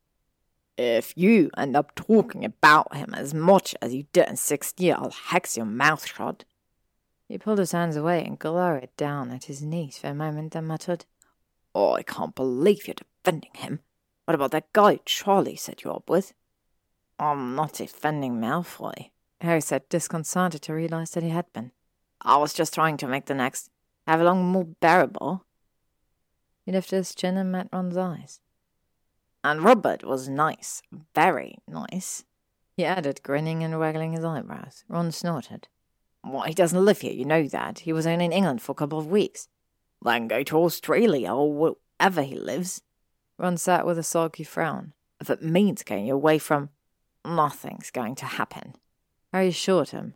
If 0.82 1.12
you 1.14 1.50
end 1.58 1.76
up 1.76 1.94
talking 1.94 2.42
about 2.42 2.96
him 2.96 3.12
as 3.12 3.34
much 3.34 3.74
as 3.82 3.92
you 3.92 4.04
did 4.14 4.30
in 4.30 4.36
sixth 4.36 4.80
year, 4.80 4.94
I'll 4.96 5.10
hex 5.10 5.54
your 5.54 5.66
mouth 5.66 6.06
shut. 6.06 6.46
He 7.28 7.36
pulled 7.36 7.58
his 7.58 7.72
hands 7.72 7.96
away 7.96 8.24
and 8.24 8.38
glowered 8.38 8.88
down 8.96 9.30
at 9.30 9.44
his 9.44 9.60
niece 9.60 9.98
for 9.98 10.06
a 10.06 10.14
moment, 10.14 10.54
then 10.54 10.64
muttered, 10.64 11.04
Oh, 11.74 11.92
I 11.92 12.02
can't 12.02 12.34
believe 12.34 12.88
you're 12.88 12.94
defending 12.94 13.50
him. 13.56 13.80
What 14.24 14.34
about 14.34 14.52
that 14.52 14.72
guy 14.72 15.00
Charlie 15.04 15.54
set 15.54 15.84
you 15.84 15.92
up 15.92 16.08
with? 16.08 16.32
I'm 17.18 17.54
not 17.54 17.74
defending 17.74 18.40
Malfoy, 18.40 19.10
Harry 19.42 19.60
said, 19.60 19.86
disconcerted 19.90 20.62
to 20.62 20.72
realize 20.72 21.10
that 21.10 21.22
he 21.22 21.28
had 21.28 21.52
been. 21.52 21.72
I 22.22 22.38
was 22.38 22.54
just 22.54 22.72
trying 22.72 22.96
to 22.96 23.06
make 23.06 23.26
the 23.26 23.34
next 23.34 23.68
have 24.06 24.20
Avalon 24.20 24.44
more 24.44 24.64
bearable. 24.64 25.44
He 26.64 26.72
lifted 26.72 26.96
his 26.96 27.14
chin 27.14 27.36
and 27.36 27.52
met 27.52 27.68
Ron's 27.70 27.98
eyes. 27.98 28.40
And 29.42 29.62
Robert 29.62 30.04
was 30.04 30.28
nice, 30.28 30.82
very 31.14 31.58
nice. 31.66 32.24
He 32.76 32.84
added, 32.84 33.22
grinning 33.22 33.62
and 33.62 33.78
waggling 33.78 34.12
his 34.12 34.24
eyebrows. 34.24 34.84
Ron 34.88 35.12
snorted. 35.12 35.68
Why, 36.22 36.48
he 36.48 36.54
doesn't 36.54 36.84
live 36.84 37.00
here, 37.00 37.12
you 37.12 37.24
know 37.24 37.46
that. 37.48 37.80
He 37.80 37.92
was 37.92 38.06
only 38.06 38.26
in 38.26 38.32
England 38.32 38.60
for 38.60 38.72
a 38.72 38.74
couple 38.74 38.98
of 38.98 39.06
weeks. 39.06 39.48
Then 40.02 40.28
go 40.28 40.42
to 40.42 40.58
Australia 40.58 41.32
or 41.32 41.52
wherever 41.52 42.22
he 42.22 42.36
lives. 42.36 42.82
Ron 43.38 43.56
sat 43.56 43.86
with 43.86 43.98
a 43.98 44.02
sulky 44.02 44.44
frown. 44.44 44.92
If 45.20 45.30
it 45.30 45.42
means 45.42 45.82
getting 45.82 46.10
away 46.10 46.38
from. 46.38 46.70
Nothing's 47.24 47.90
going 47.90 48.14
to 48.16 48.26
happen. 48.26 48.74
Harry 49.32 49.48
assured 49.48 49.90
him. 49.90 50.14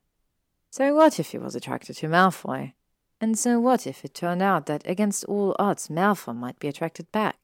So 0.70 0.94
what 0.94 1.20
if 1.20 1.30
he 1.30 1.38
was 1.38 1.54
attracted 1.54 1.96
to 1.96 2.08
Malfoy? 2.08 2.72
And 3.20 3.38
so 3.38 3.60
what 3.60 3.86
if 3.86 4.04
it 4.04 4.14
turned 4.14 4.42
out 4.42 4.66
that 4.66 4.82
against 4.86 5.24
all 5.26 5.54
odds 5.58 5.88
Malfoy 5.88 6.34
might 6.34 6.58
be 6.58 6.68
attracted 6.68 7.10
back? 7.12 7.36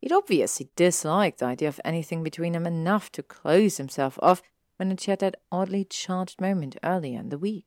He'd 0.00 0.12
obviously 0.12 0.68
disliked 0.76 1.38
the 1.38 1.46
idea 1.46 1.68
of 1.68 1.80
anything 1.84 2.22
between 2.22 2.52
them 2.52 2.66
enough 2.66 3.10
to 3.12 3.22
close 3.22 3.76
himself 3.76 4.18
off 4.22 4.42
when 4.76 4.92
it 4.92 5.04
had 5.04 5.20
that 5.20 5.40
oddly 5.50 5.84
charged 5.84 6.40
moment 6.40 6.76
earlier 6.84 7.18
in 7.18 7.30
the 7.30 7.38
week. 7.38 7.64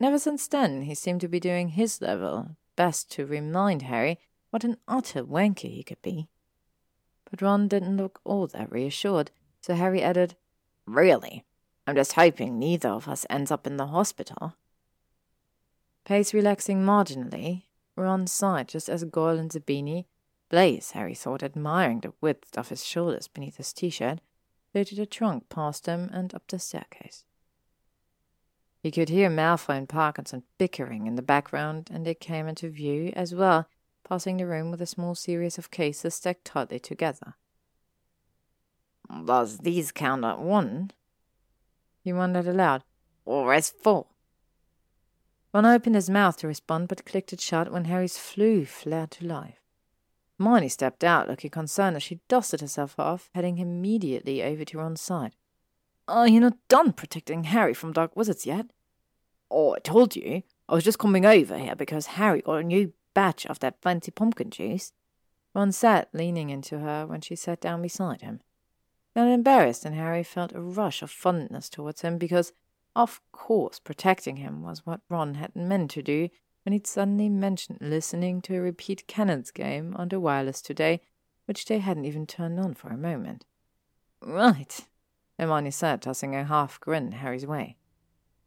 Never 0.00 0.18
since 0.18 0.48
then, 0.48 0.82
he 0.82 0.94
seemed 0.94 1.20
to 1.20 1.28
be 1.28 1.38
doing 1.38 1.68
his 1.68 2.00
level 2.00 2.56
best 2.74 3.10
to 3.12 3.26
remind 3.26 3.82
Harry 3.82 4.18
what 4.50 4.64
an 4.64 4.76
utter 4.88 5.22
wanker 5.24 5.70
he 5.70 5.82
could 5.82 6.02
be. 6.02 6.28
But 7.30 7.42
Ron 7.42 7.68
didn't 7.68 7.96
look 7.96 8.20
all 8.24 8.46
that 8.48 8.72
reassured, 8.72 9.30
so 9.60 9.74
Harry 9.74 10.02
added, 10.02 10.36
Really? 10.86 11.44
I'm 11.86 11.94
just 11.94 12.14
hoping 12.14 12.58
neither 12.58 12.88
of 12.88 13.08
us 13.08 13.26
ends 13.30 13.50
up 13.50 13.66
in 13.66 13.76
the 13.76 13.88
hospital. 13.88 14.54
Pace 16.04 16.34
relaxing 16.34 16.82
marginally, 16.82 17.64
Ron 17.96 18.26
sighed 18.26 18.68
just 18.68 18.88
as 18.88 19.04
Goyle 19.04 19.38
and 19.38 19.50
Zabini, 19.50 20.06
Blaise, 20.52 20.90
Harry 20.90 21.14
thought, 21.14 21.42
admiring 21.42 22.00
the 22.00 22.12
width 22.20 22.58
of 22.58 22.68
his 22.68 22.84
shoulders 22.84 23.26
beneath 23.26 23.56
his 23.56 23.72
t-shirt, 23.72 24.20
floated 24.70 24.98
a 24.98 25.06
trunk 25.06 25.48
past 25.48 25.86
them 25.86 26.10
and 26.12 26.34
up 26.34 26.46
the 26.46 26.58
staircase. 26.58 27.24
He 28.82 28.90
could 28.90 29.08
hear 29.08 29.30
Malfoy 29.30 29.78
and 29.78 29.88
Parkinson 29.88 30.42
bickering 30.58 31.06
in 31.06 31.14
the 31.14 31.22
background, 31.22 31.88
and 31.90 32.04
they 32.04 32.14
came 32.14 32.46
into 32.46 32.68
view 32.68 33.14
as 33.16 33.34
well, 33.34 33.66
passing 34.06 34.36
the 34.36 34.46
room 34.46 34.70
with 34.70 34.82
a 34.82 34.86
small 34.86 35.14
series 35.14 35.56
of 35.56 35.70
cases 35.70 36.16
stacked 36.16 36.44
tightly 36.44 36.78
together. 36.78 37.32
Does 39.24 39.58
these 39.58 39.90
count 39.90 40.22
at 40.22 40.38
one? 40.38 40.90
He 42.04 42.12
wondered 42.12 42.46
aloud. 42.46 42.84
Or 43.24 43.54
as 43.54 43.70
four? 43.70 44.08
Ron 45.54 45.64
opened 45.64 45.94
his 45.94 46.10
mouth 46.10 46.36
to 46.38 46.46
respond, 46.46 46.88
but 46.88 47.06
clicked 47.06 47.32
it 47.32 47.40
shut 47.40 47.72
when 47.72 47.86
Harry's 47.86 48.18
Floo 48.18 48.66
flared 48.66 49.12
to 49.12 49.26
life. 49.26 49.61
Hermione 50.42 50.68
stepped 50.68 51.04
out, 51.04 51.28
looking 51.28 51.50
concerned 51.50 51.94
as 51.94 52.02
she 52.02 52.18
dusted 52.26 52.60
herself 52.60 52.98
off, 52.98 53.30
heading 53.32 53.58
immediately 53.58 54.42
over 54.42 54.64
to 54.64 54.78
Ron's 54.78 55.00
side. 55.00 55.36
Are 56.08 56.26
you 56.26 56.40
not 56.40 56.58
done 56.66 56.92
protecting 56.92 57.44
Harry 57.44 57.74
from 57.74 57.92
dark 57.92 58.16
wizards 58.16 58.44
yet? 58.44 58.66
Oh, 59.52 59.74
I 59.74 59.78
told 59.78 60.16
you. 60.16 60.42
I 60.68 60.74
was 60.74 60.82
just 60.82 60.98
coming 60.98 61.24
over 61.24 61.56
here 61.56 61.76
because 61.76 62.06
Harry 62.18 62.42
got 62.42 62.56
a 62.56 62.64
new 62.64 62.92
batch 63.14 63.46
of 63.46 63.60
that 63.60 63.80
fancy 63.80 64.10
pumpkin 64.10 64.50
juice. 64.50 64.92
Ron 65.54 65.70
sat 65.70 66.08
leaning 66.12 66.50
into 66.50 66.80
her 66.80 67.06
when 67.06 67.20
she 67.20 67.36
sat 67.36 67.60
down 67.60 67.80
beside 67.80 68.22
him. 68.22 68.40
Not 69.14 69.28
embarrassed, 69.28 69.84
and 69.84 69.94
Harry 69.94 70.24
felt 70.24 70.52
a 70.54 70.60
rush 70.60 71.02
of 71.02 71.10
fondness 71.12 71.68
towards 71.68 72.00
him 72.00 72.18
because, 72.18 72.52
of 72.96 73.20
course, 73.30 73.78
protecting 73.78 74.38
him 74.38 74.62
was 74.62 74.84
what 74.84 75.02
Ron 75.08 75.34
had 75.34 75.54
meant 75.54 75.92
to 75.92 76.02
do 76.02 76.30
when 76.64 76.72
he'd 76.72 76.86
suddenly 76.86 77.28
mentioned 77.28 77.78
listening 77.80 78.40
to 78.42 78.56
a 78.56 78.60
repeat 78.60 79.06
cannons 79.06 79.50
game 79.50 79.94
on 79.96 80.08
the 80.08 80.20
wireless 80.20 80.62
today, 80.62 81.00
which 81.46 81.66
they 81.66 81.78
hadn't 81.78 82.04
even 82.04 82.26
turned 82.26 82.58
on 82.58 82.74
for 82.74 82.88
a 82.88 82.96
moment. 82.96 83.44
Right, 84.20 84.80
Hermione 85.38 85.70
said, 85.70 86.02
tossing 86.02 86.34
a 86.36 86.44
half 86.44 86.78
grin 86.80 87.12
Harry's 87.12 87.46
way. 87.46 87.76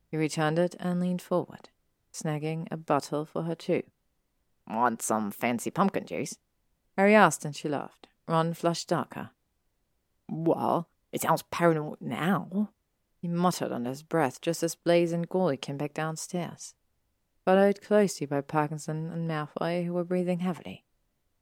He 0.09 0.18
returned 0.18 0.59
it 0.59 0.76
and 0.80 0.99
leaned 0.99 1.22
forward, 1.22 1.70
snagging 2.13 2.68
a 2.72 2.78
bottle 2.78 3.26
for 3.26 3.43
her 3.43 3.55
too. 3.55 3.84
Want 4.68 5.01
some 5.01 5.32
fancy 5.32 5.70
pumpkin 5.70 6.05
juice? 6.05 6.38
Harry 6.97 7.13
asked, 7.13 7.43
and 7.43 7.55
she 7.55 7.68
laughed. 7.68 8.07
Ron 8.28 8.53
flushed 8.53 8.88
darker. 8.88 9.32
Well, 10.30 10.88
it 11.11 11.22
sounds 11.22 11.43
paranoid 11.43 11.99
now, 11.99 12.70
he 13.26 13.28
muttered 13.28 13.72
under 13.72 13.89
his 13.89 14.03
breath 14.03 14.39
just 14.39 14.61
as 14.61 14.76
Blaise 14.76 15.11
and 15.11 15.28
Goyle 15.28 15.57
came 15.57 15.78
back 15.78 15.95
downstairs, 15.95 16.76
followed 17.46 17.82
closely 17.82 18.26
by 18.26 18.41
Parkinson 18.41 19.12
and 19.12 19.30
Malfoy, 19.30 19.86
who 19.86 19.93
were 19.93 20.04
breathing 20.04 20.39
heavily. 20.39 20.84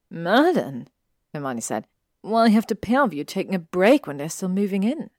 Murden, 0.09 0.89
Hermione 1.33 1.61
said. 1.61 1.87
Why 2.21 2.49
have 2.49 2.67
the 2.67 2.75
pair 2.75 3.03
of 3.03 3.13
you 3.13 3.23
taking 3.23 3.55
a 3.55 3.59
break 3.59 4.05
when 4.05 4.17
they're 4.17 4.29
still 4.29 4.49
moving 4.49 4.83
in? 4.83 5.09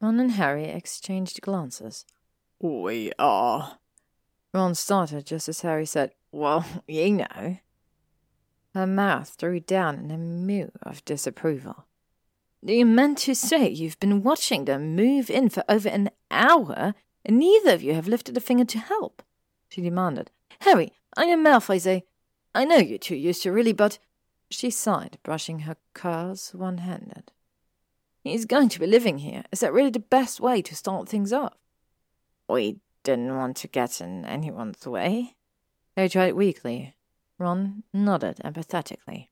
Ron 0.00 0.18
and 0.20 0.32
Harry 0.32 0.64
exchanged 0.64 1.40
glances. 1.42 2.04
We 2.60 3.12
are. 3.18 3.78
Ron 4.54 4.74
started 4.74 5.26
just 5.26 5.48
as 5.48 5.60
Harry 5.60 5.86
said, 5.86 6.14
Well, 6.32 6.64
you 6.88 7.10
know. 7.12 7.58
Her 8.74 8.86
mouth 8.86 9.36
drew 9.36 9.60
down 9.60 9.98
in 9.98 10.10
a 10.10 10.18
mew 10.18 10.72
of 10.82 11.04
disapproval. 11.04 11.86
Do 12.64 12.72
you 12.72 12.86
mean 12.86 13.14
to 13.16 13.34
say 13.34 13.68
you've 13.68 14.00
been 14.00 14.22
watching 14.22 14.64
them 14.64 14.96
move 14.96 15.30
in 15.30 15.48
for 15.48 15.64
over 15.68 15.88
an 15.88 16.10
hour, 16.30 16.94
and 17.24 17.38
neither 17.38 17.72
of 17.72 17.82
you 17.82 17.94
have 17.94 18.08
lifted 18.08 18.36
a 18.36 18.40
finger 18.40 18.64
to 18.64 18.78
help? 18.78 19.22
She 19.68 19.80
demanded. 19.80 20.30
Harry, 20.60 20.92
I 21.16 21.24
am 21.24 21.44
Malfoy. 21.44 22.02
I 22.54 22.64
know 22.64 22.76
you 22.76 22.98
two 22.98 23.16
used 23.16 23.42
to 23.42 23.52
really, 23.52 23.72
but. 23.72 23.98
She 24.50 24.70
sighed, 24.70 25.18
brushing 25.22 25.60
her 25.60 25.76
curls 25.92 26.54
one 26.54 26.78
handed. 26.78 27.32
He's 28.24 28.46
going 28.46 28.70
to 28.70 28.80
be 28.80 28.86
living 28.86 29.18
here. 29.18 29.44
Is 29.52 29.60
that 29.60 29.72
really 29.72 29.90
the 29.90 29.98
best 29.98 30.40
way 30.40 30.62
to 30.62 30.74
start 30.74 31.08
things 31.08 31.32
off? 31.32 31.54
We 32.48 32.78
didn't 33.02 33.36
want 33.36 33.56
to 33.58 33.68
get 33.68 34.00
in 34.00 34.24
anyone's 34.24 34.86
way. 34.86 35.36
They 35.96 36.08
tried 36.08 36.34
weakly. 36.34 36.94
Ron 37.38 37.84
nodded 37.92 38.38
empathetically. 38.44 39.28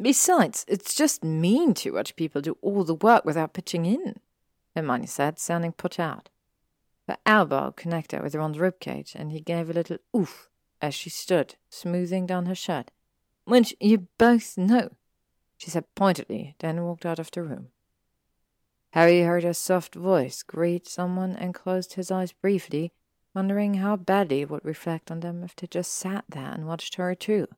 Besides, 0.00 0.64
it's 0.66 0.94
just 0.94 1.22
mean 1.22 1.74
to 1.74 1.92
watch 1.92 2.16
people 2.16 2.40
do 2.40 2.58
all 2.60 2.82
the 2.84 2.94
work 2.94 3.24
without 3.24 3.52
pitching 3.52 3.86
in, 3.86 4.16
Hermione 4.74 5.06
said, 5.06 5.38
sounding 5.38 5.72
put 5.72 6.00
out. 6.00 6.28
Her 7.08 7.18
elbow 7.26 7.72
connected 7.72 8.22
with 8.22 8.34
Ron's 8.34 8.58
ribcage, 8.58 9.14
and 9.14 9.32
he 9.32 9.40
gave 9.40 9.68
a 9.68 9.72
little 9.72 9.98
oof 10.16 10.48
as 10.80 10.94
she 10.94 11.10
stood, 11.10 11.56
smoothing 11.68 12.26
down 12.26 12.46
her 12.46 12.54
shirt. 12.54 12.90
Which 13.44 13.74
you 13.80 14.08
both 14.18 14.56
know, 14.56 14.90
she 15.56 15.70
said 15.70 15.92
pointedly, 15.94 16.54
then 16.60 16.84
walked 16.84 17.06
out 17.06 17.18
of 17.18 17.30
the 17.30 17.42
room. 17.42 17.68
Harry 18.90 19.22
heard 19.22 19.42
her 19.42 19.54
soft 19.54 19.94
voice 19.94 20.42
greet 20.42 20.86
someone 20.86 21.34
and 21.34 21.54
closed 21.54 21.94
his 21.94 22.10
eyes 22.10 22.32
briefly, 22.32 22.92
wondering 23.34 23.74
how 23.74 23.96
badly 23.96 24.42
it 24.42 24.50
would 24.50 24.64
reflect 24.64 25.10
on 25.10 25.20
them 25.20 25.42
if 25.42 25.56
they 25.56 25.66
just 25.66 25.92
sat 25.94 26.24
there 26.28 26.52
and 26.52 26.66
watched 26.66 26.96
her 26.96 27.14
too. 27.14 27.48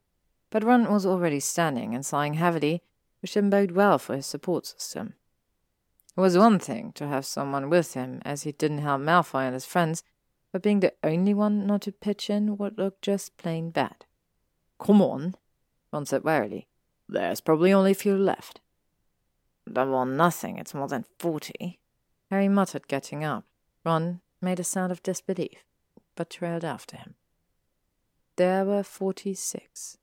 But 0.50 0.62
Ron 0.62 0.90
was 0.90 1.04
already 1.04 1.40
standing 1.40 1.94
and 1.94 2.06
sighing 2.06 2.34
heavily, 2.34 2.82
which 3.20 3.34
didn't 3.34 3.50
bode 3.50 3.72
well 3.72 3.98
for 3.98 4.14
his 4.14 4.26
support 4.26 4.66
system. 4.66 5.14
It 6.16 6.20
was 6.20 6.38
one 6.38 6.58
thing 6.60 6.92
to 6.92 7.08
have 7.08 7.26
someone 7.26 7.68
with 7.68 7.94
him, 7.94 8.22
as 8.24 8.44
he 8.44 8.52
didn't 8.52 8.78
help 8.78 9.00
Malfoy 9.00 9.46
and 9.46 9.54
his 9.54 9.64
friends, 9.64 10.04
but 10.52 10.62
being 10.62 10.80
the 10.80 10.94
only 11.02 11.34
one 11.34 11.66
not 11.66 11.82
to 11.82 11.92
pitch 11.92 12.30
in 12.30 12.56
would 12.56 12.78
look 12.78 13.00
just 13.00 13.36
plain 13.36 13.70
bad. 13.70 14.04
Come 14.78 15.02
on, 15.02 15.34
Ron 15.92 16.06
said 16.06 16.22
wearily. 16.22 16.68
There's 17.08 17.40
probably 17.40 17.72
only 17.72 17.90
a 17.90 17.94
few 17.94 18.16
left. 18.16 18.60
Don't 19.70 19.90
want 19.90 20.12
nothing, 20.12 20.58
it's 20.58 20.74
more 20.74 20.88
than 20.88 21.04
forty. 21.18 21.80
Harry 22.30 22.48
muttered, 22.48 22.86
getting 22.86 23.24
up. 23.24 23.44
Ron 23.84 24.20
made 24.40 24.60
a 24.60 24.64
sound 24.64 24.92
of 24.92 25.02
disbelief, 25.02 25.64
but 26.14 26.30
trailed 26.30 26.64
after 26.64 26.96
him. 26.96 27.14
There 28.36 28.64
were 28.64 28.82
forty-six. 28.82 29.98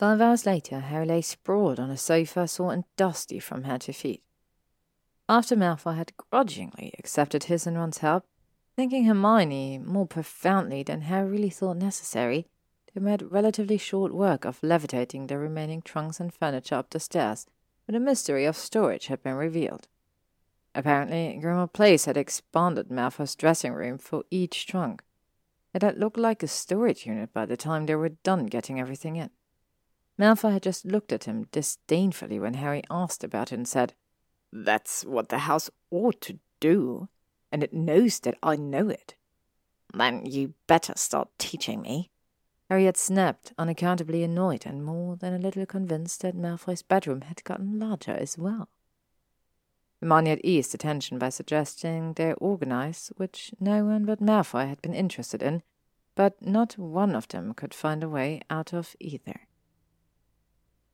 Five 0.00 0.22
hours 0.22 0.46
later, 0.46 0.80
Harry 0.80 1.04
lay 1.04 1.20
sprawled 1.20 1.78
on 1.78 1.90
a 1.90 1.96
sofa, 1.98 2.48
sore 2.48 2.72
and 2.72 2.84
dusty 2.96 3.38
from 3.38 3.64
head 3.64 3.82
to 3.82 3.92
feet. 3.92 4.22
After 5.28 5.54
Malfoy 5.54 5.94
had 5.94 6.16
grudgingly 6.16 6.94
accepted 6.98 7.44
his 7.44 7.66
and 7.66 7.76
Ron's 7.76 7.98
help, 7.98 8.24
thinking 8.76 9.04
Hermione 9.04 9.76
more 9.76 10.06
profoundly 10.06 10.82
than 10.82 11.02
Harry 11.02 11.28
really 11.28 11.50
thought 11.50 11.76
necessary, 11.76 12.46
they 12.94 13.00
made 13.02 13.30
relatively 13.30 13.76
short 13.76 14.14
work 14.14 14.46
of 14.46 14.62
levitating 14.62 15.26
the 15.26 15.36
remaining 15.36 15.82
trunks 15.82 16.18
and 16.18 16.32
furniture 16.32 16.76
up 16.76 16.88
the 16.88 16.98
stairs, 16.98 17.46
when 17.86 17.92
the 17.92 18.00
mystery 18.00 18.46
of 18.46 18.56
storage 18.56 19.08
had 19.08 19.22
been 19.22 19.34
revealed. 19.34 19.86
Apparently, 20.74 21.38
Grimmauld 21.42 21.74
Place 21.74 22.06
had 22.06 22.16
expanded 22.16 22.88
Malfoy's 22.88 23.34
dressing 23.34 23.74
room 23.74 23.98
for 23.98 24.24
each 24.30 24.66
trunk. 24.66 25.02
It 25.74 25.82
had 25.82 25.98
looked 25.98 26.16
like 26.16 26.42
a 26.42 26.48
storage 26.48 27.04
unit 27.04 27.34
by 27.34 27.44
the 27.44 27.58
time 27.58 27.84
they 27.84 27.96
were 27.96 28.08
done 28.08 28.46
getting 28.46 28.80
everything 28.80 29.16
in. 29.16 29.28
Malfoy 30.20 30.52
had 30.52 30.62
just 30.62 30.84
looked 30.84 31.12
at 31.12 31.24
him 31.24 31.46
disdainfully 31.50 32.38
when 32.38 32.52
Harry 32.54 32.82
asked 32.90 33.24
about 33.24 33.52
it 33.52 33.54
and 33.54 33.66
said, 33.66 33.94
That's 34.52 35.02
what 35.02 35.30
the 35.30 35.38
house 35.38 35.70
ought 35.90 36.20
to 36.20 36.38
do, 36.60 37.08
and 37.50 37.64
it 37.64 37.72
knows 37.72 38.20
that 38.20 38.36
I 38.42 38.56
know 38.56 38.90
it. 38.90 39.14
Then 39.94 40.26
you 40.26 40.52
better 40.66 40.92
start 40.94 41.30
teaching 41.38 41.80
me. 41.80 42.10
Harry 42.68 42.84
had 42.84 42.98
snapped, 42.98 43.54
unaccountably 43.56 44.22
annoyed 44.22 44.66
and 44.66 44.84
more 44.84 45.16
than 45.16 45.32
a 45.32 45.38
little 45.38 45.64
convinced 45.64 46.20
that 46.20 46.36
Malfoy's 46.36 46.82
bedroom 46.82 47.22
had 47.22 47.42
gotten 47.42 47.78
larger 47.78 48.12
as 48.12 48.36
well. 48.36 48.68
Hermione 50.02 50.30
had 50.30 50.40
eased 50.44 50.72
the 50.72 50.78
tension 50.78 51.18
by 51.18 51.30
suggesting 51.30 52.12
they 52.12 52.34
organize, 52.34 53.10
which 53.16 53.54
no 53.58 53.86
one 53.86 54.04
but 54.04 54.20
Malfoy 54.20 54.68
had 54.68 54.82
been 54.82 54.94
interested 54.94 55.42
in, 55.42 55.62
but 56.14 56.44
not 56.44 56.76
one 56.76 57.14
of 57.14 57.26
them 57.28 57.54
could 57.54 57.72
find 57.72 58.04
a 58.04 58.08
way 58.08 58.42
out 58.50 58.74
of 58.74 58.94
either. 59.00 59.48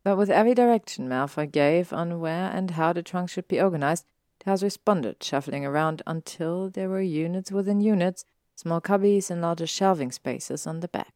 But 0.06 0.18
with 0.18 0.30
every 0.30 0.54
direction 0.54 1.08
Malfoy 1.08 1.50
gave 1.50 1.92
on 1.92 2.20
where 2.20 2.48
and 2.52 2.70
how 2.70 2.92
the 2.92 3.02
trunks 3.02 3.32
should 3.32 3.48
be 3.48 3.60
organized, 3.60 4.06
house 4.44 4.62
responded, 4.62 5.20
shuffling 5.20 5.66
around 5.66 6.00
until 6.06 6.70
there 6.70 6.88
were 6.88 7.00
units 7.00 7.50
within 7.50 7.80
units, 7.80 8.24
small 8.54 8.80
cubbies 8.80 9.32
and 9.32 9.42
larger 9.42 9.66
shelving 9.66 10.12
spaces 10.12 10.64
on 10.64 10.78
the 10.78 10.86
back. 10.86 11.12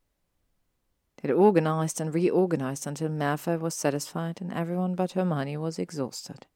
They'd 1.23 1.31
organized 1.31 2.01
and 2.01 2.13
reorganized 2.13 2.85
until 2.85 3.11
Malfoy 3.11 3.61
was 3.61 3.77
satisfied 3.77 4.41
and 4.41 4.53
everyone 4.53 4.97
but 4.97 5.13
Hermione 5.13 5.57
was 5.57 5.79
exhausted. 5.79 6.49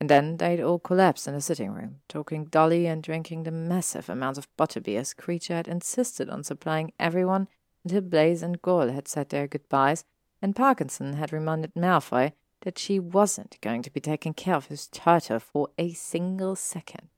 And 0.00 0.10
then 0.10 0.38
they'd 0.38 0.60
all 0.60 0.80
collapsed 0.80 1.28
in 1.28 1.34
the 1.34 1.40
sitting 1.40 1.70
room, 1.70 2.00
talking 2.08 2.46
dully 2.46 2.88
and 2.88 3.04
drinking 3.04 3.44
the 3.44 3.52
massive 3.52 4.08
amounts 4.08 4.40
of 4.40 4.48
butterbeers 4.56 5.14
Kreacher 5.14 5.54
had 5.54 5.68
insisted 5.68 6.28
on 6.28 6.42
supplying 6.42 6.92
everyone 6.98 7.46
until 7.84 8.00
Blaise 8.00 8.42
and 8.42 8.60
Goyle 8.60 8.90
had 8.90 9.06
said 9.06 9.28
their 9.28 9.46
goodbyes, 9.46 10.04
and 10.42 10.56
Parkinson 10.56 11.14
had 11.14 11.32
reminded 11.32 11.74
Malfoy 11.74 12.32
that 12.62 12.78
she 12.78 12.98
wasn't 12.98 13.60
going 13.60 13.82
to 13.82 13.90
be 13.90 14.00
taking 14.00 14.34
care 14.34 14.54
of 14.54 14.66
his 14.66 14.86
tartar 14.88 15.40
for 15.40 15.68
a 15.78 15.92
single 15.92 16.56
second. 16.56 17.08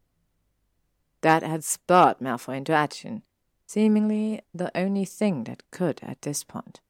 That 1.21 1.43
had 1.43 1.65
spurred 1.65 2.19
Malfoy 2.21 2.59
into 2.59 2.73
action, 2.73 3.23
seemingly 3.67 4.43
the 4.53 4.77
only 4.77 5.05
thing 5.05 5.45
that 5.45 5.63
could 5.71 6.01
at 6.03 6.23
this 6.23 6.45
point. 6.45 6.81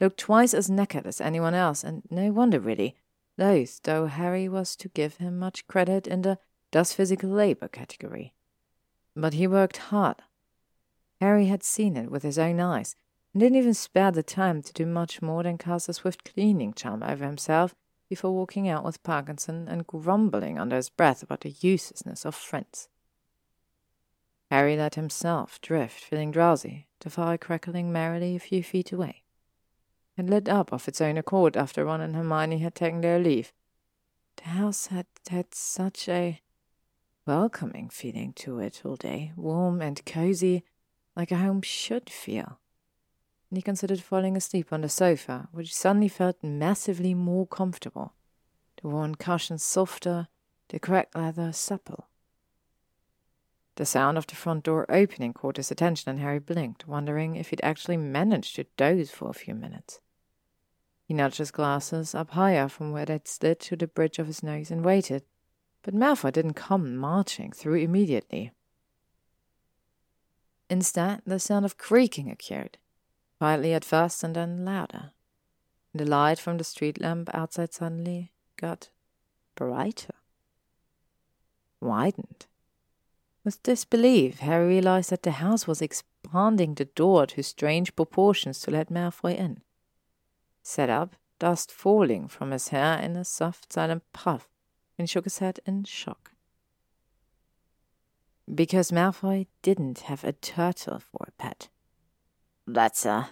Looked 0.00 0.18
twice 0.18 0.54
as 0.54 0.70
naked 0.70 1.06
as 1.06 1.20
anyone 1.20 1.54
else, 1.54 1.84
and 1.84 2.02
no 2.10 2.32
wonder 2.32 2.58
really, 2.58 2.96
loath 3.36 3.80
though 3.82 4.06
Harry 4.06 4.48
was 4.48 4.76
to 4.76 4.88
give 4.88 5.16
him 5.16 5.38
much 5.38 5.66
credit 5.66 6.06
in 6.06 6.22
the 6.22 6.38
does 6.70 6.92
physical 6.92 7.30
labor 7.30 7.68
category. 7.68 8.32
But 9.14 9.34
he 9.34 9.46
worked 9.46 9.76
hard. 9.76 10.22
Harry 11.20 11.46
had 11.46 11.62
seen 11.62 11.96
it 11.96 12.10
with 12.10 12.22
his 12.22 12.38
own 12.38 12.60
eyes, 12.60 12.96
and 13.32 13.40
didn't 13.40 13.58
even 13.58 13.74
spare 13.74 14.10
the 14.10 14.22
time 14.22 14.62
to 14.62 14.72
do 14.72 14.86
much 14.86 15.22
more 15.22 15.42
than 15.42 15.58
cast 15.58 15.88
a 15.88 15.92
swift 15.92 16.32
cleaning 16.32 16.72
charm 16.72 17.02
over 17.02 17.24
himself 17.24 17.74
before 18.08 18.32
walking 18.32 18.68
out 18.68 18.84
with 18.84 19.02
Parkinson 19.02 19.68
and 19.68 19.86
grumbling 19.86 20.58
under 20.58 20.76
his 20.76 20.90
breath 20.90 21.22
about 21.22 21.42
the 21.42 21.54
uselessness 21.60 22.24
of 22.24 22.34
friends. 22.34 22.88
Harry 24.50 24.76
let 24.76 24.96
himself 24.96 25.60
drift, 25.60 26.00
feeling 26.00 26.32
drowsy, 26.32 26.88
the 27.00 27.08
fire 27.08 27.38
crackling 27.38 27.92
merrily 27.92 28.34
a 28.34 28.40
few 28.40 28.64
feet 28.64 28.90
away. 28.90 29.22
It 30.16 30.26
lit 30.26 30.48
up 30.48 30.72
of 30.72 30.88
its 30.88 31.00
own 31.00 31.16
accord 31.16 31.56
after 31.56 31.84
Ron 31.84 32.00
and 32.00 32.16
Hermione 32.16 32.58
had 32.58 32.74
taken 32.74 33.00
their 33.00 33.20
leave. 33.20 33.52
The 34.36 34.50
house 34.50 34.86
had 34.86 35.06
had 35.28 35.54
such 35.54 36.08
a. 36.08 36.40
welcoming 37.26 37.90
feeling 37.90 38.32
to 38.32 38.58
it 38.58 38.82
all 38.84 38.96
day, 38.96 39.32
warm 39.36 39.80
and 39.80 40.04
cozy, 40.04 40.64
like 41.14 41.30
a 41.30 41.36
home 41.36 41.62
should 41.62 42.10
feel. 42.10 42.59
And 43.50 43.58
he 43.58 43.62
considered 43.62 44.00
falling 44.00 44.36
asleep 44.36 44.72
on 44.72 44.82
the 44.82 44.88
sofa, 44.88 45.48
which 45.50 45.74
suddenly 45.74 46.08
felt 46.08 46.42
massively 46.42 47.14
more 47.14 47.46
comfortable. 47.46 48.14
The 48.80 48.88
worn 48.88 49.16
cushions 49.16 49.64
softer, 49.64 50.28
the 50.68 50.78
cracked 50.78 51.16
leather 51.16 51.52
supple. 51.52 52.06
The 53.74 53.86
sound 53.86 54.18
of 54.18 54.26
the 54.26 54.36
front 54.36 54.64
door 54.64 54.86
opening 54.88 55.32
caught 55.32 55.56
his 55.56 55.70
attention, 55.70 56.10
and 56.10 56.20
Harry 56.20 56.38
blinked, 56.38 56.86
wondering 56.86 57.34
if 57.34 57.50
he'd 57.50 57.60
actually 57.62 57.96
managed 57.96 58.56
to 58.56 58.66
doze 58.76 59.10
for 59.10 59.28
a 59.28 59.34
few 59.34 59.54
minutes. 59.54 60.00
He 61.04 61.14
nudged 61.14 61.38
his 61.38 61.50
glasses 61.50 62.14
up 62.14 62.30
higher 62.30 62.68
from 62.68 62.92
where 62.92 63.04
they'd 63.04 63.26
slid 63.26 63.58
to 63.60 63.76
the 63.76 63.88
bridge 63.88 64.18
of 64.20 64.28
his 64.28 64.42
nose 64.44 64.70
and 64.70 64.84
waited, 64.84 65.24
but 65.82 65.94
Malfoy 65.94 66.30
didn't 66.30 66.54
come 66.54 66.94
marching 66.94 67.50
through 67.50 67.76
immediately. 67.76 68.52
Instead, 70.68 71.22
the 71.26 71.40
sound 71.40 71.64
of 71.64 71.78
creaking 71.78 72.30
occurred, 72.30 72.78
quietly 73.40 73.72
at 73.72 73.86
first 73.86 74.22
and 74.22 74.36
then 74.36 74.66
louder. 74.66 75.12
The 75.94 76.04
light 76.04 76.38
from 76.38 76.58
the 76.58 76.64
street 76.64 77.00
lamp 77.00 77.30
outside 77.32 77.72
suddenly 77.72 78.32
got 78.56 78.90
brighter, 79.54 80.14
widened. 81.80 82.46
With 83.42 83.62
disbelief, 83.62 84.40
Harry 84.40 84.68
realized 84.68 85.08
that 85.08 85.22
the 85.22 85.40
house 85.42 85.66
was 85.66 85.80
expanding 85.80 86.74
the 86.74 86.84
door 86.84 87.24
to 87.28 87.42
strange 87.42 87.96
proportions 87.96 88.60
to 88.60 88.70
let 88.70 88.90
Malfoy 88.90 89.34
in. 89.36 89.62
Sat 90.62 90.90
up, 90.90 91.16
dust 91.38 91.72
falling 91.72 92.28
from 92.28 92.50
his 92.50 92.68
hair 92.68 92.98
in 92.98 93.16
a 93.16 93.24
soft, 93.24 93.72
silent 93.72 94.02
puff, 94.12 94.50
and 94.98 95.08
shook 95.08 95.24
his 95.24 95.38
head 95.38 95.60
in 95.64 95.84
shock. 95.84 96.32
Because 98.54 98.90
Malfoy 98.92 99.46
didn't 99.62 100.00
have 100.00 100.24
a 100.24 100.32
turtle 100.32 100.98
for 100.98 101.26
a 101.26 101.32
pet. 101.42 101.68
That's 102.74 103.04
uh, 103.04 103.10
a. 103.10 103.30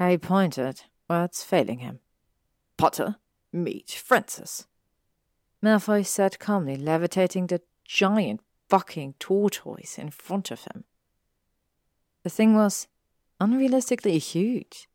Harry 0.00 0.18
pointed, 0.18 0.82
words 1.08 1.44
failing 1.44 1.78
him. 1.78 2.00
Potter, 2.76 3.16
meet 3.52 3.90
Francis. 3.90 4.66
Malfoy 5.62 6.04
sat 6.04 6.38
calmly, 6.38 6.76
levitating 6.76 7.46
the 7.46 7.62
giant 7.84 8.40
fucking 8.68 9.14
tortoise 9.20 9.96
in 9.98 10.10
front 10.10 10.50
of 10.50 10.62
him. 10.64 10.84
The 12.24 12.30
thing 12.30 12.54
was 12.54 12.88
unrealistically 13.40 14.18
huge. 14.18 14.88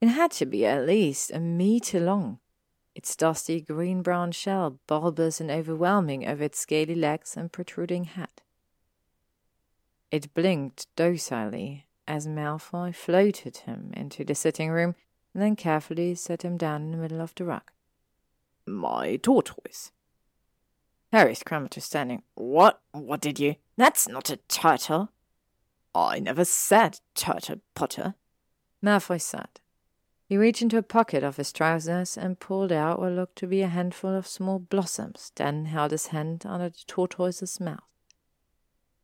It 0.00 0.08
had 0.08 0.30
to 0.32 0.46
be 0.46 0.66
at 0.66 0.86
least 0.86 1.30
a 1.30 1.40
meter 1.40 2.00
long, 2.00 2.38
its 2.94 3.16
dusty 3.16 3.62
green 3.62 4.02
brown 4.02 4.32
shell 4.32 4.78
bulbous 4.86 5.40
and 5.40 5.50
overwhelming 5.50 6.28
over 6.28 6.44
its 6.44 6.58
scaly 6.58 6.94
legs 6.94 7.34
and 7.34 7.50
protruding 7.50 8.04
head. 8.04 8.42
It 10.10 10.34
blinked 10.34 10.86
docilely 10.96 11.85
as 12.08 12.26
Malfoy 12.26 12.94
floated 12.94 13.58
him 13.58 13.90
into 13.94 14.24
the 14.24 14.34
sitting 14.34 14.70
room 14.70 14.94
and 15.34 15.42
then 15.42 15.56
carefully 15.56 16.14
set 16.14 16.42
him 16.42 16.56
down 16.56 16.82
in 16.82 16.90
the 16.92 16.98
middle 16.98 17.20
of 17.20 17.34
the 17.34 17.44
rug. 17.44 17.70
My 18.66 19.16
tortoise, 19.16 19.92
Harry 21.12 21.34
scrambled 21.34 21.70
to 21.72 21.80
standing. 21.80 22.22
What? 22.34 22.80
What 22.92 23.20
did 23.20 23.38
you? 23.38 23.56
That's 23.76 24.08
not 24.08 24.30
a 24.30 24.36
turtle. 24.48 25.10
I 25.94 26.18
never 26.18 26.44
said 26.44 27.00
turtle, 27.14 27.60
Potter. 27.74 28.14
Malfoy 28.82 29.20
said. 29.20 29.60
He 30.28 30.36
reached 30.36 30.60
into 30.60 30.76
a 30.76 30.82
pocket 30.82 31.22
of 31.22 31.36
his 31.36 31.52
trousers 31.52 32.18
and 32.18 32.40
pulled 32.40 32.72
out 32.72 32.98
what 32.98 33.12
looked 33.12 33.36
to 33.36 33.46
be 33.46 33.62
a 33.62 33.68
handful 33.68 34.14
of 34.14 34.26
small 34.26 34.58
blossoms, 34.58 35.32
then 35.36 35.66
held 35.66 35.92
his 35.92 36.08
hand 36.08 36.44
under 36.44 36.68
the 36.68 36.84
tortoise's 36.86 37.60
mouth. 37.60 37.84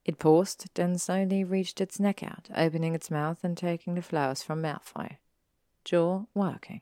It 0.05 0.19
paused, 0.19 0.67
then 0.75 0.99
slowly 0.99 1.45
reached 1.45 1.81
its 1.81 2.01
neck 2.01 2.23
out, 2.23 2.49
opening 2.55 2.95
its 2.95 3.11
mouth 3.11 3.45
and 3.45 3.57
taking 3.57 3.95
the 3.95 4.03
flowers 4.03 4.43
from 4.43 4.63
Malfoy, 4.63 5.19
jaw 5.85 6.25
working. 6.35 6.81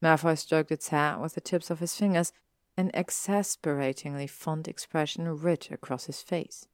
Malfoy 0.00 0.38
stroked 0.38 0.70
its 0.70 0.88
hair 0.88 1.18
with 1.18 1.34
the 1.34 1.40
tips 1.40 1.70
of 1.70 1.80
his 1.80 1.96
fingers 1.96 2.32
an 2.76 2.92
exasperatingly 2.94 4.28
fond 4.28 4.68
expression 4.68 5.28
writ 5.40 5.68
across 5.72 6.04
his 6.04 6.22
face. 6.22 6.68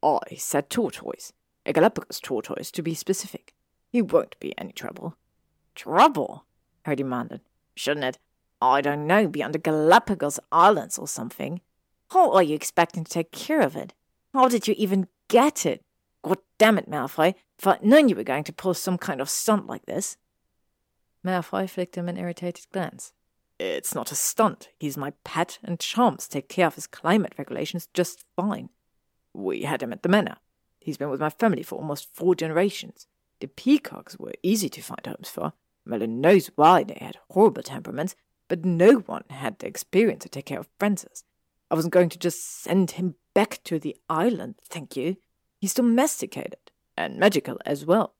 I 0.00 0.36
said 0.36 0.70
tortoise, 0.70 1.32
a 1.66 1.72
Galapagos 1.72 2.20
tortoise 2.20 2.70
to 2.70 2.82
be 2.82 2.94
specific. 2.94 3.52
He 3.90 4.00
won't 4.00 4.38
be 4.38 4.56
any 4.56 4.70
trouble. 4.70 5.16
Trouble? 5.74 6.44
I 6.84 6.94
demanded. 6.94 7.40
Shouldn't 7.74 8.04
it? 8.04 8.18
I 8.62 8.80
don't 8.80 9.08
know, 9.08 9.26
be 9.26 9.42
on 9.42 9.50
the 9.50 9.58
Galapagos 9.58 10.38
Islands 10.52 10.96
or 10.96 11.08
something. 11.08 11.60
How 12.10 12.30
are 12.32 12.42
you 12.42 12.54
expecting 12.54 13.02
to 13.02 13.10
take 13.10 13.32
care 13.32 13.60
of 13.60 13.74
it? 13.74 13.94
How 14.36 14.48
did 14.48 14.68
you 14.68 14.74
even 14.76 15.08
get 15.28 15.64
it? 15.64 15.82
God 16.22 16.36
damn 16.58 16.76
it, 16.76 16.90
Malfoy. 16.90 17.34
If 17.58 17.66
I'd 17.66 17.82
known 17.82 18.10
you 18.10 18.14
were 18.14 18.22
going 18.22 18.44
to 18.44 18.52
pull 18.52 18.74
some 18.74 18.98
kind 18.98 19.22
of 19.22 19.30
stunt 19.30 19.66
like 19.66 19.86
this. 19.86 20.18
Malfoy 21.24 21.70
flicked 21.70 21.96
him 21.96 22.06
an 22.06 22.18
irritated 22.18 22.66
glance. 22.70 23.14
It's 23.58 23.94
not 23.94 24.12
a 24.12 24.14
stunt. 24.14 24.68
He's 24.78 24.98
my 24.98 25.14
pet, 25.24 25.58
and 25.64 25.80
Chance 25.80 26.28
take 26.28 26.50
care 26.50 26.66
of 26.66 26.74
his 26.74 26.86
climate 26.86 27.32
regulations 27.38 27.88
just 27.94 28.26
fine. 28.36 28.68
We 29.32 29.62
had 29.62 29.82
him 29.82 29.90
at 29.90 30.02
the 30.02 30.10
manor. 30.10 30.36
He's 30.80 30.98
been 30.98 31.08
with 31.08 31.20
my 31.20 31.30
family 31.30 31.62
for 31.62 31.76
almost 31.76 32.14
four 32.14 32.34
generations. 32.34 33.06
The 33.40 33.48
peacocks 33.48 34.18
were 34.18 34.34
easy 34.42 34.68
to 34.68 34.82
find 34.82 35.06
homes 35.06 35.30
for. 35.30 35.54
Merlin 35.86 36.20
knows 36.20 36.50
why 36.56 36.82
they 36.84 36.98
had 37.00 37.16
horrible 37.30 37.62
temperaments, 37.62 38.14
but 38.48 38.66
no 38.66 38.96
one 38.96 39.24
had 39.30 39.60
the 39.60 39.66
experience 39.66 40.24
to 40.24 40.28
take 40.28 40.44
care 40.44 40.60
of 40.60 40.68
Francis. 40.78 41.24
I 41.70 41.74
wasn't 41.74 41.94
going 41.94 42.10
to 42.10 42.18
just 42.18 42.62
send 42.62 42.90
him 42.90 43.14
back 43.36 43.60
to 43.64 43.78
the 43.78 43.94
island, 44.08 44.54
thank 44.64 44.96
you. 44.96 45.18
He's 45.58 45.74
domesticated, 45.74 46.70
and 46.96 47.18
magical 47.18 47.58
as 47.66 47.84
well. 47.84 48.14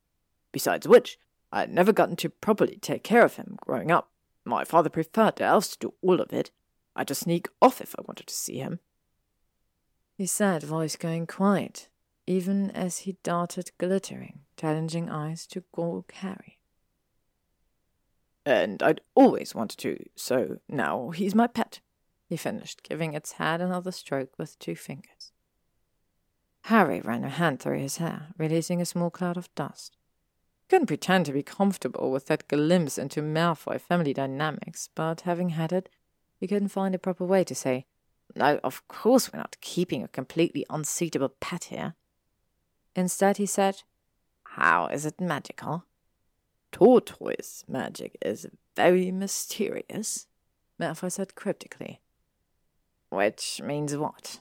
Besides 0.52 0.86
which, 0.86 1.18
I 1.50 1.60
had 1.60 1.72
never 1.72 1.90
gotten 1.90 2.16
to 2.16 2.28
properly 2.28 2.76
take 2.76 3.02
care 3.02 3.24
of 3.24 3.36
him 3.36 3.56
growing 3.64 3.90
up. 3.90 4.10
My 4.44 4.62
father 4.62 4.90
preferred 4.90 5.36
the 5.36 5.44
elves 5.44 5.68
to 5.68 5.78
do 5.78 5.94
all 6.02 6.20
of 6.20 6.34
it. 6.34 6.50
I 6.94 7.00
had 7.00 7.08
to 7.08 7.14
sneak 7.14 7.48
off 7.62 7.80
if 7.80 7.94
I 7.98 8.02
wanted 8.06 8.26
to 8.26 8.34
see 8.34 8.58
him. 8.58 8.80
His 10.18 10.30
sad 10.30 10.62
voice 10.62 10.96
going 10.96 11.26
quiet, 11.26 11.88
even 12.26 12.70
as 12.72 12.98
he 12.98 13.16
darted 13.22 13.70
glittering, 13.78 14.40
challenging 14.58 15.08
eyes 15.08 15.46
to 15.46 15.64
gawk 15.72 16.12
Harry. 16.16 16.58
And 18.44 18.82
I'd 18.82 19.00
always 19.14 19.54
wanted 19.54 19.78
to, 19.78 19.96
so 20.14 20.58
now 20.68 21.08
he's 21.08 21.34
my 21.34 21.46
pet, 21.46 21.80
he 22.26 22.36
finished, 22.36 22.82
giving 22.82 23.14
its 23.14 23.32
head 23.32 23.60
another 23.60 23.92
stroke 23.92 24.38
with 24.38 24.58
two 24.58 24.76
fingers. 24.76 25.32
Harry 26.64 27.00
ran 27.00 27.24
a 27.24 27.28
hand 27.28 27.60
through 27.60 27.78
his 27.78 27.98
hair, 27.98 28.28
releasing 28.36 28.80
a 28.80 28.86
small 28.86 29.10
cloud 29.10 29.36
of 29.36 29.54
dust 29.54 29.96
couldn't 30.68 30.86
pretend 30.86 31.26
to 31.26 31.32
be 31.32 31.42
comfortable 31.42 32.10
with 32.10 32.26
that 32.26 32.48
glimpse 32.48 32.98
into 32.98 33.22
Malfoy 33.22 33.80
family 33.80 34.12
dynamics, 34.12 34.88
but 34.94 35.22
having 35.22 35.50
had 35.50 35.72
it, 35.72 35.88
he 36.38 36.46
couldn't 36.46 36.68
find 36.68 36.94
a 36.94 36.98
proper 36.98 37.24
way 37.24 37.44
to 37.44 37.54
say, 37.54 37.86
No, 38.34 38.58
of 38.64 38.86
course 38.88 39.32
we're 39.32 39.38
not 39.38 39.56
keeping 39.60 40.02
a 40.02 40.08
completely 40.08 40.66
unsuitable 40.68 41.30
pet 41.40 41.64
here. 41.64 41.94
Instead, 42.94 43.36
he 43.36 43.46
said, 43.46 43.82
How 44.44 44.86
is 44.88 45.06
it 45.06 45.20
magical? 45.20 45.84
Tortoise 46.72 47.64
magic 47.68 48.16
is 48.20 48.46
very 48.74 49.10
mysterious, 49.10 50.26
Malfoy 50.80 51.12
said 51.12 51.34
cryptically. 51.34 52.00
Which 53.08 53.60
means 53.62 53.96
what? 53.96 54.40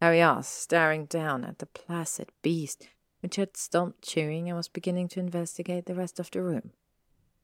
Harry 0.00 0.20
asked, 0.20 0.56
staring 0.56 1.06
down 1.06 1.44
at 1.44 1.58
the 1.58 1.66
placid 1.66 2.30
beast 2.42 2.88
which 3.20 3.36
had 3.36 3.56
stopped 3.56 4.02
chewing 4.02 4.48
and 4.48 4.56
was 4.56 4.68
beginning 4.68 5.08
to 5.08 5.20
investigate 5.20 5.86
the 5.86 5.94
rest 5.94 6.20
of 6.20 6.30
the 6.30 6.42
room. 6.42 6.70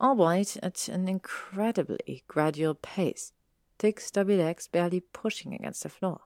Albeit 0.00 0.56
at 0.62 0.88
an 0.88 1.08
incredibly 1.08 2.22
gradual 2.28 2.74
pace, 2.74 3.32
thick 3.78 4.00
stubby 4.00 4.36
legs 4.36 4.68
barely 4.68 5.00
pushing 5.00 5.54
against 5.54 5.82
the 5.82 5.88
floor. 5.88 6.20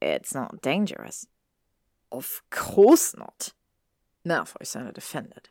It's 0.00 0.34
not 0.34 0.62
dangerous. 0.62 1.26
Of 2.10 2.42
course 2.50 3.14
not. 3.16 3.52
Malfoy 4.26 4.66
sounded 4.66 4.98
offended, 4.98 5.48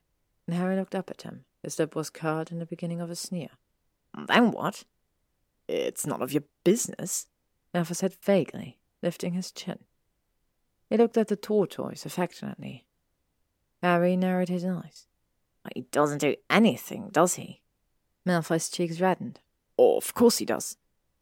and 0.48 0.56
Harry 0.56 0.76
looked 0.76 0.96
up 0.96 1.10
at 1.10 1.24
him. 1.24 1.46
His 1.64 1.78
lip 1.78 1.96
was 1.96 2.10
curled 2.10 2.52
in 2.52 2.60
the 2.60 2.66
beginning 2.66 3.02
of 3.02 3.10
a 3.10 3.16
sneer. 3.16 3.50
Then 4.28 4.52
what? 4.52 4.84
It's 5.68 6.06
none 6.06 6.22
of 6.22 6.32
your 6.32 6.44
business, 6.64 7.28
Malfoy 7.74 7.96
said 7.96 8.14
vaguely, 8.14 8.80
lifting 9.02 9.34
his 9.34 9.52
chin. 9.52 9.80
He 10.90 10.98
looked 10.98 11.18
at 11.18 11.28
the 11.28 11.36
tortoise 11.36 12.06
affectionately. 12.06 12.86
Harry 13.82 14.18
narrowed 14.18 14.50
his 14.50 14.66
eyes. 14.66 15.06
He 15.76 15.82
doesn't 15.82 16.18
do 16.20 16.36
anything, 16.50 17.10
does 17.12 17.36
he? 17.36 17.62
Malfoy's 18.26 18.70
cheeks 18.70 19.00
reddened. 19.00 19.40
Of 19.78 20.14
course 20.14 20.40
he 20.40 20.46
does. 20.46 20.78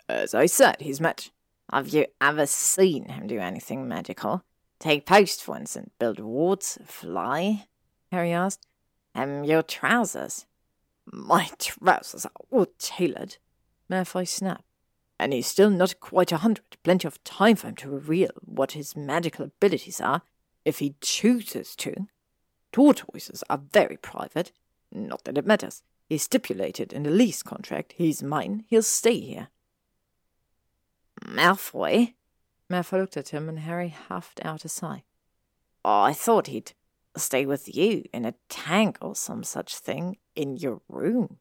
As 0.07 0.33
I 0.33 0.45
said, 0.45 0.77
he's 0.79 1.01
met. 1.01 1.31
Have 1.71 1.89
you 1.89 2.05
ever 2.21 2.45
seen 2.45 3.09
him 3.09 3.27
do 3.27 3.39
anything 3.39 3.87
magical? 3.87 4.43
Take 4.79 5.05
post, 5.05 5.43
for 5.43 5.57
instance, 5.57 5.89
build 5.99 6.19
wards, 6.19 6.77
fly? 6.85 7.65
Harry 8.11 8.31
asked. 8.31 8.67
Um, 9.13 9.43
your 9.43 9.63
trousers. 9.63 10.45
My 11.05 11.49
trousers 11.59 12.25
are 12.25 12.31
all 12.51 12.67
tailored. 12.77 13.37
Malfoy 13.89 14.27
snapped. 14.27 14.63
And 15.19 15.33
he's 15.33 15.47
still 15.47 15.69
not 15.69 15.99
quite 15.99 16.31
a 16.31 16.37
hundred. 16.37 16.77
Plenty 16.83 17.07
of 17.07 17.23
time 17.23 17.55
for 17.55 17.67
him 17.67 17.75
to 17.77 17.89
reveal 17.89 18.29
what 18.41 18.73
his 18.73 18.95
magical 18.95 19.45
abilities 19.45 19.99
are, 19.99 20.21
if 20.63 20.79
he 20.79 20.95
chooses 21.01 21.75
to. 21.77 22.07
Tortoises 22.71 23.43
are 23.49 23.61
very 23.73 23.97
private. 23.97 24.51
Not 24.91 25.23
that 25.23 25.37
it 25.37 25.45
matters. 25.45 25.81
He 26.07 26.17
stipulated 26.17 26.93
in 26.93 27.03
the 27.03 27.09
lease 27.09 27.43
contract 27.43 27.95
he's 27.97 28.23
mine, 28.23 28.63
he'll 28.67 28.81
stay 28.81 29.19
here. 29.19 29.47
Malfoy? 31.25 32.13
Malfoy 32.69 32.99
looked 32.99 33.17
at 33.17 33.29
him 33.29 33.49
and 33.49 33.59
Harry 33.59 33.89
huffed 33.89 34.39
out 34.45 34.65
a 34.65 34.69
sigh. 34.69 35.03
Oh, 35.83 36.01
I 36.01 36.13
thought 36.13 36.47
he'd 36.47 36.73
stay 37.15 37.45
with 37.45 37.73
you 37.75 38.05
in 38.13 38.25
a 38.25 38.35
tank 38.49 38.97
or 39.01 39.15
some 39.15 39.43
such 39.43 39.75
thing 39.75 40.17
in 40.35 40.57
your 40.57 40.81
room. 40.87 41.37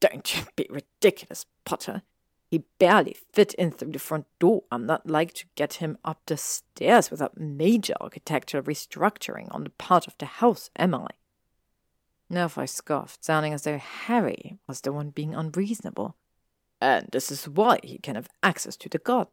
Don't 0.00 0.36
you 0.36 0.44
be 0.56 0.66
ridiculous, 0.70 1.46
Potter. 1.64 2.02
He 2.48 2.64
barely 2.78 3.16
fit 3.32 3.54
in 3.54 3.72
through 3.72 3.92
the 3.92 3.98
front 3.98 4.26
door. 4.38 4.62
I'm 4.70 4.86
not 4.86 5.08
like 5.08 5.32
to 5.34 5.46
get 5.56 5.74
him 5.74 5.98
up 6.04 6.20
the 6.26 6.36
stairs 6.36 7.10
without 7.10 7.38
major 7.38 7.94
architectural 8.00 8.62
restructuring 8.62 9.52
on 9.52 9.64
the 9.64 9.70
part 9.70 10.06
of 10.06 10.16
the 10.18 10.26
house, 10.26 10.70
am 10.76 10.94
I? 10.94 11.08
Scoffed, 12.66 13.24
sounding 13.24 13.52
as 13.52 13.62
though 13.62 13.78
Harry 13.78 14.58
was 14.66 14.80
the 14.80 14.92
one 14.92 15.10
being 15.10 15.34
unreasonable. 15.34 16.16
And 16.80 17.08
this 17.10 17.30
is 17.30 17.48
why 17.48 17.80
he 17.82 17.98
can 17.98 18.14
have 18.14 18.28
access 18.42 18.76
to 18.76 18.88
the 18.88 18.98
garden. 18.98 19.32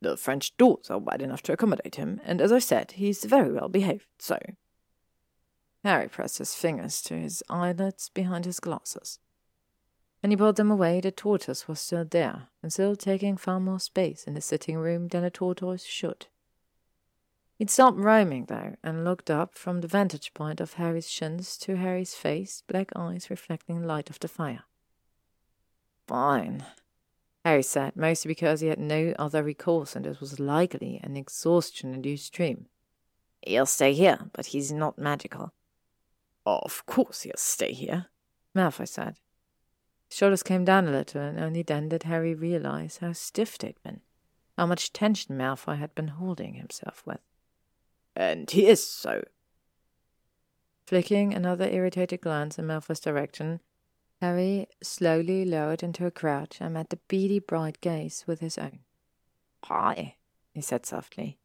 The 0.00 0.16
French 0.16 0.56
doors 0.56 0.90
are 0.90 0.98
wide 0.98 1.22
enough 1.22 1.42
to 1.42 1.52
accommodate 1.52 1.96
him, 1.96 2.20
and 2.24 2.40
as 2.40 2.52
I 2.52 2.58
said, 2.58 2.92
he's 2.92 3.24
very 3.24 3.52
well 3.52 3.68
behaved, 3.68 4.06
so. 4.18 4.38
Harry 5.84 6.08
pressed 6.08 6.38
his 6.38 6.54
fingers 6.54 7.00
to 7.02 7.14
his 7.14 7.42
eyelids 7.48 8.10
behind 8.10 8.44
his 8.44 8.60
glasses. 8.60 9.18
When 10.26 10.32
he 10.32 10.36
pulled 10.36 10.56
them 10.56 10.72
away, 10.72 11.00
the 11.00 11.12
tortoise 11.12 11.68
was 11.68 11.78
still 11.78 12.04
there, 12.04 12.48
and 12.60 12.72
still 12.72 12.96
taking 12.96 13.36
far 13.36 13.60
more 13.60 13.78
space 13.78 14.24
in 14.24 14.34
the 14.34 14.40
sitting 14.40 14.76
room 14.76 15.06
than 15.06 15.22
a 15.22 15.30
tortoise 15.30 15.84
should. 15.84 16.26
He'd 17.54 17.70
stopped 17.70 17.98
roaming, 17.98 18.46
though, 18.46 18.74
and 18.82 19.04
looked 19.04 19.30
up 19.30 19.54
from 19.54 19.82
the 19.82 19.86
vantage 19.86 20.34
point 20.34 20.60
of 20.60 20.72
Harry's 20.72 21.08
shins 21.08 21.56
to 21.58 21.76
Harry's 21.76 22.16
face, 22.16 22.64
black 22.66 22.90
eyes 22.96 23.30
reflecting 23.30 23.82
the 23.82 23.86
light 23.86 24.10
of 24.10 24.18
the 24.18 24.26
fire. 24.26 24.64
Fine, 26.08 26.66
Harry 27.44 27.62
said, 27.62 27.94
mostly 27.94 28.28
because 28.28 28.60
he 28.60 28.66
had 28.66 28.80
no 28.80 29.14
other 29.20 29.44
recourse 29.44 29.94
and 29.94 30.08
it 30.08 30.18
was 30.18 30.40
likely 30.40 30.98
an 31.04 31.16
exhaustion 31.16 31.94
induced 31.94 32.32
dream. 32.32 32.66
He'll 33.42 33.64
stay 33.64 33.92
here, 33.92 34.28
but 34.32 34.46
he's 34.46 34.72
not 34.72 34.98
magical. 34.98 35.52
Of 36.44 36.84
course 36.84 37.22
he'll 37.22 37.34
stay 37.36 37.72
here, 37.72 38.06
Malfoy 38.56 38.88
said. 38.88 39.20
Shoulders 40.10 40.42
came 40.42 40.64
down 40.64 40.88
a 40.88 40.92
little, 40.92 41.20
and 41.20 41.38
only 41.38 41.62
then 41.62 41.88
did 41.88 42.04
Harry 42.04 42.34
realize 42.34 42.98
how 42.98 43.12
stiff 43.12 43.58
they'd 43.58 43.82
been, 43.82 44.00
how 44.56 44.66
much 44.66 44.92
tension 44.92 45.36
Malfoy 45.36 45.78
had 45.78 45.94
been 45.94 46.08
holding 46.08 46.54
himself 46.54 47.02
with. 47.04 47.20
And 48.14 48.50
he 48.50 48.66
is 48.66 48.86
so. 48.86 49.22
Flicking 50.86 51.34
another 51.34 51.68
irritated 51.68 52.20
glance 52.20 52.58
in 52.58 52.66
Malfoy's 52.66 53.00
direction, 53.00 53.60
Harry 54.20 54.68
slowly 54.82 55.44
lowered 55.44 55.82
into 55.82 56.06
a 56.06 56.10
crouch 56.10 56.58
and 56.60 56.74
met 56.74 56.90
the 56.90 56.98
beady 57.08 57.38
bright 57.38 57.80
gaze 57.80 58.24
with 58.26 58.40
his 58.40 58.56
own. 58.56 58.80
Hi, 59.64 60.14
he 60.54 60.60
said 60.60 60.86
softly. 60.86 61.38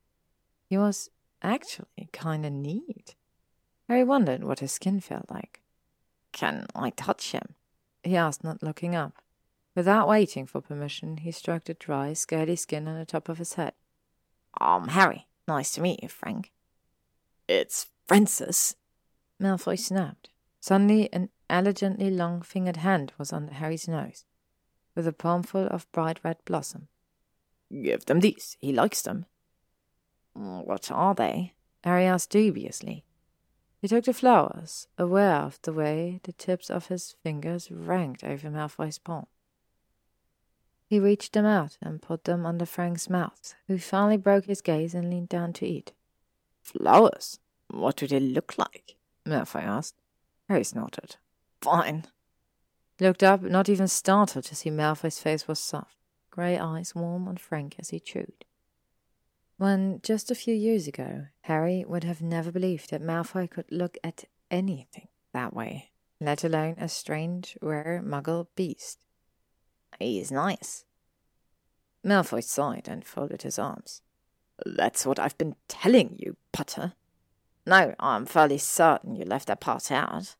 He 0.70 0.78
was 0.78 1.10
actually 1.42 2.10
kind 2.14 2.46
of 2.46 2.54
neat. 2.54 3.16
Harry 3.90 4.04
wondered 4.04 4.44
what 4.44 4.60
his 4.60 4.72
skin 4.72 5.02
felt 5.02 5.30
like. 5.30 5.62
Can 6.32 6.66
I 6.74 6.92
touch 6.92 7.32
him? 7.34 7.56
He 8.04 8.16
asked, 8.16 8.44
not 8.44 8.64
looking 8.64 8.96
up. 8.96 9.22
Without 9.76 10.08
waiting 10.08 10.46
for 10.46 10.62
permission, 10.62 11.18
he 11.18 11.32
stroked 11.32 11.68
the 11.68 11.74
dry, 11.74 12.14
scaly 12.14 12.56
skin 12.56 12.88
on 12.88 12.98
the 12.98 13.06
top 13.06 13.30
of 13.30 13.38
his 13.38 13.54
head. 13.54 13.74
I'm 14.60 14.90
Harry. 14.90 15.28
Nice 15.48 15.72
to 15.74 15.82
meet 15.82 16.04
you, 16.04 16.10
Frank. 16.10 16.52
It's 17.48 17.88
Francis, 18.06 18.76
Malfoy 19.42 19.80
snapped. 19.80 20.30
Suddenly, 20.60 21.12
an 21.12 21.30
elegantly 21.50 22.12
long 22.12 22.42
fingered 22.42 22.78
hand 22.78 23.14
was 23.18 23.34
under 23.34 23.54
Harry's 23.54 23.88
nose, 23.88 24.26
with 24.96 25.08
a 25.08 25.14
palmful 25.14 25.68
of 25.68 25.92
bright 25.92 26.20
red 26.24 26.38
blossom. 26.46 26.88
Give 27.72 28.06
them 28.06 28.20
these. 28.20 28.58
He 28.60 28.74
likes 28.74 29.02
them. 29.02 29.26
What 30.34 30.92
are 30.92 31.16
they? 31.16 31.54
Harry 31.84 32.06
asked 32.06 32.30
dubiously. 32.30 33.06
He 33.82 33.88
took 33.88 34.06
the 34.06 34.14
flowers, 34.14 34.88
aware 34.96 35.38
of 35.38 35.60
the 35.64 35.74
way 35.74 36.20
the 36.22 36.34
tips 36.34 36.70
of 36.70 36.88
his 36.88 37.16
fingers 37.24 37.72
ranked 37.72 38.24
over 38.24 38.48
Malfoy's 38.52 39.00
palm. 39.00 39.26
He 40.86 41.00
reached 41.00 41.34
them 41.34 41.48
out 41.48 41.80
and 41.82 42.00
put 42.00 42.26
them 42.26 42.46
under 42.46 42.68
Frank's 42.68 43.10
mouth, 43.10 43.56
who 43.68 43.80
finally 43.80 44.18
broke 44.18 44.46
his 44.46 44.62
gaze 44.62 44.94
and 44.94 45.10
leaned 45.10 45.30
down 45.30 45.54
to 45.54 45.66
eat. 45.66 45.94
Flowers? 46.62 47.40
What 47.70 47.96
do 47.96 48.06
they 48.06 48.20
look 48.20 48.56
like? 48.56 48.98
Malfoy 49.26 49.64
asked. 49.64 49.96
Harry 50.48 50.64
snorted. 50.64 51.16
Fine. 51.62 52.06
He 53.00 53.06
looked 53.06 53.24
up, 53.24 53.42
not 53.42 53.68
even 53.68 53.88
startled 53.88 54.46
to 54.46 54.56
see 54.56 54.70
Malfoy's 54.70 55.18
face 55.18 55.48
was 55.48 55.58
soft, 55.58 55.98
grey 56.30 56.56
eyes 56.56 56.94
warm 56.94 57.28
on 57.28 57.38
Frank 57.38 57.78
as 57.80 57.90
he 57.90 58.00
chewed 58.00 58.46
when 59.62 60.00
just 60.02 60.32
a 60.32 60.36
few 60.36 60.56
years 60.56 60.88
ago, 60.88 61.28
Harry 61.42 61.86
would 61.88 62.04
have 62.04 62.20
never 62.20 62.52
believed 62.52 62.90
that 62.90 63.00
Malfoy 63.00 63.48
could 63.48 63.72
look 63.72 63.96
at 64.04 64.24
anything 64.50 65.08
that 65.34 65.54
way, 65.54 65.92
let 66.20 66.44
alone 66.44 66.74
a 66.80 66.90
strange, 66.90 67.60
rare 67.62 68.02
muggle 68.04 68.48
beast. 68.56 69.06
He's 70.00 70.32
nice. 70.32 70.84
Malfoy 72.04 72.44
sighed 72.44 72.88
and 72.88 73.06
folded 73.06 73.44
his 73.44 73.60
arms. 73.60 74.02
That's 74.66 75.06
what 75.06 75.20
I've 75.20 75.38
been 75.38 75.56
telling 75.68 76.16
you, 76.18 76.38
Potter. 76.52 76.94
No, 77.64 77.94
I'm 78.00 78.26
fairly 78.26 78.58
certain 78.58 79.16
you 79.16 79.26
left 79.26 79.46
that 79.46 79.60
part 79.60 79.92
out. 79.92 80.38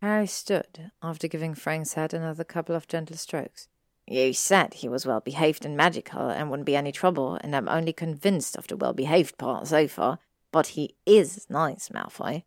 Harry 0.00 0.28
stood, 0.28 0.92
after 1.02 1.26
giving 1.26 1.52
Frank's 1.56 1.94
head 1.94 2.14
another 2.14 2.44
couple 2.44 2.76
of 2.76 2.86
gentle 2.86 3.16
strokes. 3.16 3.66
You 4.10 4.32
said 4.32 4.74
he 4.74 4.88
was 4.88 5.04
well 5.04 5.20
behaved 5.20 5.66
and 5.66 5.76
magical 5.76 6.30
and 6.30 6.48
wouldn't 6.48 6.64
be 6.66 6.76
any 6.76 6.92
trouble, 6.92 7.38
and 7.42 7.54
I'm 7.54 7.68
only 7.68 7.92
convinced 7.92 8.56
of 8.56 8.66
the 8.66 8.76
well 8.76 8.94
behaved 8.94 9.36
part 9.36 9.66
so 9.66 9.86
far. 9.86 10.18
But 10.50 10.68
he 10.68 10.94
is 11.04 11.46
nice, 11.50 11.90
Malfoy. 11.90 12.44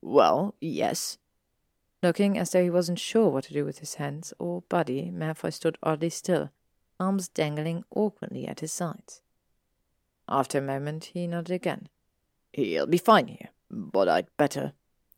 Well, 0.00 0.54
yes. 0.62 1.18
Looking 2.02 2.38
as 2.38 2.50
though 2.50 2.62
he 2.62 2.70
wasn't 2.70 2.98
sure 2.98 3.28
what 3.28 3.44
to 3.44 3.52
do 3.52 3.66
with 3.66 3.80
his 3.80 3.96
hands 3.96 4.32
or 4.38 4.62
body, 4.62 5.10
Malfoy 5.14 5.52
stood 5.52 5.76
oddly 5.82 6.08
still, 6.08 6.50
arms 6.98 7.28
dangling 7.28 7.84
awkwardly 7.94 8.48
at 8.48 8.60
his 8.60 8.72
sides. 8.72 9.20
After 10.26 10.58
a 10.58 10.62
moment, 10.62 11.10
he 11.12 11.26
nodded 11.26 11.52
again. 11.52 11.88
He'll 12.54 12.86
be 12.86 12.96
fine 12.96 13.28
here, 13.28 13.50
but 13.70 14.08
I'd 14.08 14.34
better. 14.38 14.72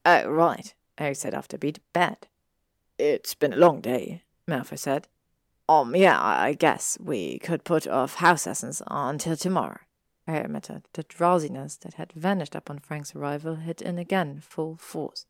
Oh, 0.05 0.29
right, 0.29 0.75
oh, 0.75 1.03
Harry 1.03 1.15
said 1.15 1.35
after 1.35 1.55
a 1.55 1.59
beat. 1.61 1.79
Bed. 1.93 2.27
It's 2.99 3.35
been 3.35 3.53
a 3.53 3.57
long 3.57 3.81
day, 3.81 4.23
Malfoy 4.49 4.79
said. 4.79 5.07
Um, 5.69 5.97
yeah, 5.97 6.23
I 6.23 6.53
guess 6.53 6.97
we 7.01 7.39
could 7.41 7.65
put 7.65 7.87
off 7.87 8.17
house 8.17 8.47
lessons 8.47 8.83
until 8.87 9.37
tomorrow. 9.37 9.81
I 10.29 10.37
admitted. 10.37 10.83
The 10.93 11.03
drowsiness 11.05 11.77
that 11.79 11.95
had 11.95 12.13
vanished 12.13 12.55
upon 12.55 12.81
Frank's 12.81 13.15
arrival 13.15 13.57
hit 13.57 13.81
in 13.83 13.99
again 13.99 14.41
full 14.41 14.77
force. 14.77 15.27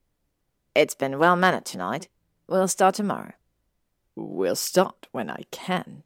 It's 0.75 0.95
been 0.95 1.19
well 1.19 1.37
mannered 1.37 1.65
tonight. 1.65 2.09
We'll 2.49 2.69
start 2.69 2.95
tomorrow. 2.95 3.33
We'll 4.15 4.57
start 4.57 5.09
when 5.13 5.29
I 5.29 5.43
can, 5.51 6.03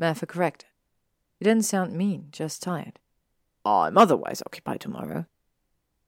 Malfoy 0.00 0.28
corrected. 0.28 0.68
He 1.38 1.44
didn't 1.44 1.64
sound 1.64 1.92
mean, 1.92 2.28
just 2.30 2.62
tired. 2.62 2.98
I'm 3.64 3.98
otherwise 3.98 4.42
occupied 4.46 4.80
tomorrow. 4.80 5.26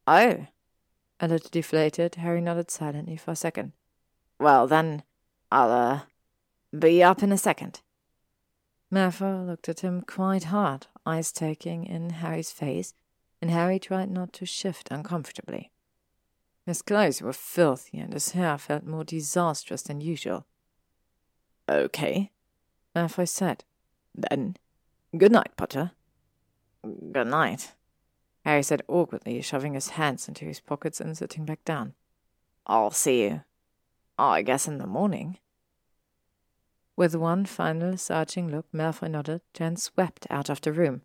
Oh. 0.07 0.47
A 1.21 1.29
little 1.29 1.51
deflated, 1.51 2.17
Harry 2.17 2.41
nodded 2.41 2.71
silently 2.71 3.17
for 3.17 3.31
a 3.31 3.37
second. 3.37 3.73
Well, 4.39 4.67
then, 4.67 5.03
I'll, 5.53 5.71
uh, 5.71 6.01
be 6.79 7.03
up 7.03 7.23
in 7.23 7.33
a 7.33 7.39
second. 7.39 7.81
Malfoy 8.93 9.47
looked 9.47 9.69
at 9.69 9.81
him 9.81 10.03
quite 10.03 10.45
hard, 10.45 10.87
eyes 11.05 11.33
taking 11.33 11.85
in 11.85 12.11
Harry's 12.11 12.53
face, 12.53 12.95
and 13.41 13.51
Harry 13.51 13.79
tried 13.79 14.11
not 14.11 14.33
to 14.35 14.47
shift 14.47 14.89
uncomfortably. 14.91 15.71
His 16.65 16.81
clothes 16.81 17.21
were 17.21 17.33
filthy, 17.33 17.99
and 17.99 18.13
his 18.13 18.31
hair 18.33 18.57
felt 18.57 18.87
more 18.87 19.05
disastrous 19.05 19.83
than 19.83 20.01
usual. 20.01 20.47
Okay, 21.69 22.31
Malfoy 22.95 23.29
said. 23.29 23.65
Then, 24.15 24.57
good 25.17 25.33
night, 25.33 25.57
Potter. 25.57 25.93
Good 26.83 27.27
night, 27.27 27.73
Harry 28.45 28.63
said 28.63 28.83
awkwardly, 28.89 29.41
shoving 29.41 29.75
his 29.75 29.91
hands 29.91 30.29
into 30.29 30.45
his 30.45 30.61
pockets 30.61 31.01
and 31.01 31.17
sitting 31.17 31.45
back 31.45 31.65
down. 31.65 31.95
I'll 32.67 32.91
see 32.91 33.23
you, 33.23 33.43
I 34.19 34.43
guess, 34.43 34.69
in 34.69 34.79
the 34.79 34.87
morning. 34.87 35.39
With 36.97 37.15
one 37.17 37.45
final 37.45 37.97
searching 37.97 38.49
look, 38.49 38.67
Malfoy 38.73 39.11
nodded, 39.11 39.43
then 39.55 39.77
swept 39.77 40.27
out 40.31 40.49
of 40.49 40.61
the 40.61 40.73
room. 40.73 41.03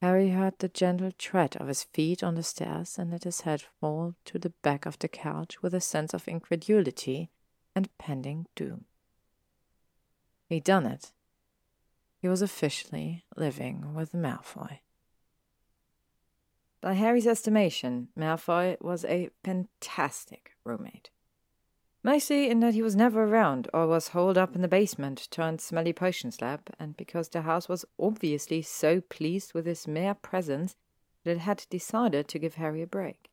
Harry 0.00 0.30
heard 0.30 0.58
the 0.58 0.68
gentle 0.68 1.10
tread 1.12 1.56
of 1.56 1.66
his 1.66 1.84
feet 1.84 2.22
on 2.22 2.34
the 2.34 2.42
stairs 2.42 2.98
and 2.98 3.10
let 3.10 3.24
his 3.24 3.40
head 3.40 3.62
fall 3.80 4.14
to 4.26 4.38
the 4.38 4.50
back 4.62 4.86
of 4.86 4.98
the 4.98 5.08
couch 5.08 5.62
with 5.62 5.74
a 5.74 5.80
sense 5.80 6.14
of 6.14 6.28
incredulity 6.28 7.30
and 7.74 7.88
pending 7.98 8.46
doom. 8.54 8.84
He'd 10.48 10.64
done 10.64 10.86
it. 10.86 11.12
he 12.20 12.28
was 12.28 12.42
officially 12.42 13.24
living 13.36 13.94
with 13.94 14.12
Malfoy. 14.12 14.80
By 16.80 16.94
Harry's 16.94 17.26
estimation, 17.26 18.08
Malfoy 18.16 18.80
was 18.80 19.04
a 19.04 19.30
fantastic 19.42 20.52
roommate. 20.64 21.10
Mostly 22.02 22.48
in 22.48 22.60
that 22.60 22.74
he 22.74 22.82
was 22.82 22.94
never 22.94 23.24
around 23.24 23.68
or 23.74 23.86
was 23.86 24.08
holed 24.08 24.38
up 24.38 24.54
in 24.54 24.62
the 24.62 24.68
basement 24.68 25.26
turned 25.30 25.60
smelly 25.60 25.92
potions 25.92 26.40
lab, 26.40 26.70
and 26.78 26.96
because 26.96 27.28
the 27.28 27.42
house 27.42 27.68
was 27.68 27.84
obviously 27.98 28.62
so 28.62 29.00
pleased 29.00 29.52
with 29.52 29.66
his 29.66 29.88
mere 29.88 30.14
presence 30.14 30.76
that 31.24 31.32
it 31.32 31.38
had 31.38 31.66
decided 31.70 32.28
to 32.28 32.38
give 32.38 32.54
Harry 32.54 32.82
a 32.82 32.86
break. 32.86 33.30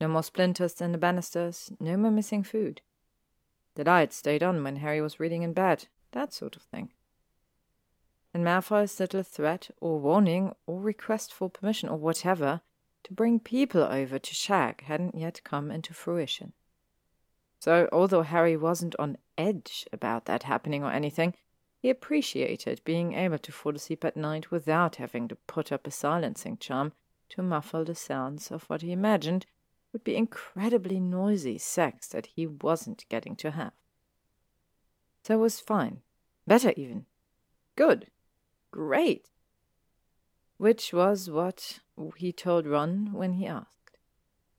No 0.00 0.08
more 0.08 0.22
splinters 0.22 0.80
in 0.80 0.92
the 0.92 0.98
banisters, 0.98 1.70
no 1.78 1.96
more 1.96 2.10
missing 2.10 2.42
food. 2.42 2.80
The 3.76 3.84
light 3.84 4.12
stayed 4.12 4.42
on 4.42 4.64
when 4.64 4.76
Harry 4.76 5.00
was 5.00 5.20
reading 5.20 5.42
in 5.42 5.52
bed, 5.52 5.86
that 6.12 6.32
sort 6.32 6.56
of 6.56 6.62
thing. 6.62 6.90
And 8.34 8.44
Malfoy's 8.44 8.98
little 8.98 9.22
threat 9.22 9.70
or 9.80 10.00
warning 10.00 10.54
or 10.66 10.80
request 10.80 11.32
for 11.32 11.48
permission 11.48 11.88
or 11.88 11.96
whatever 11.96 12.60
to 13.04 13.12
bring 13.12 13.40
people 13.40 13.82
over 13.82 14.18
to 14.18 14.34
shag 14.34 14.82
hadn't 14.84 15.14
yet 15.14 15.42
come 15.44 15.70
into 15.70 15.94
fruition. 15.94 16.52
So, 17.60 17.90
although 17.92 18.22
Harry 18.22 18.56
wasn't 18.56 18.96
on 18.98 19.18
edge 19.36 19.86
about 19.92 20.24
that 20.24 20.44
happening 20.44 20.82
or 20.82 20.90
anything, 20.90 21.34
he 21.78 21.90
appreciated 21.90 22.80
being 22.84 23.12
able 23.12 23.38
to 23.38 23.52
fall 23.52 23.76
asleep 23.76 24.02
at 24.02 24.16
night 24.16 24.50
without 24.50 24.96
having 24.96 25.28
to 25.28 25.36
put 25.46 25.70
up 25.70 25.86
a 25.86 25.90
silencing 25.90 26.56
charm 26.56 26.92
to 27.28 27.42
muffle 27.42 27.84
the 27.84 27.94
sounds 27.94 28.50
of 28.50 28.64
what 28.64 28.80
he 28.80 28.92
imagined 28.92 29.44
would 29.92 30.02
be 30.02 30.16
incredibly 30.16 30.98
noisy 30.98 31.58
sex 31.58 32.08
that 32.08 32.26
he 32.26 32.46
wasn't 32.46 33.04
getting 33.10 33.36
to 33.36 33.50
have. 33.50 33.72
So 35.22 35.34
it 35.34 35.42
was 35.42 35.60
fine. 35.60 36.00
Better 36.46 36.72
even. 36.76 37.04
Good. 37.76 38.06
Great. 38.70 39.28
Which 40.56 40.94
was 40.94 41.28
what 41.28 41.80
he 42.16 42.32
told 42.32 42.66
Ron 42.66 43.12
when 43.12 43.34
he 43.34 43.46
asked 43.46 43.68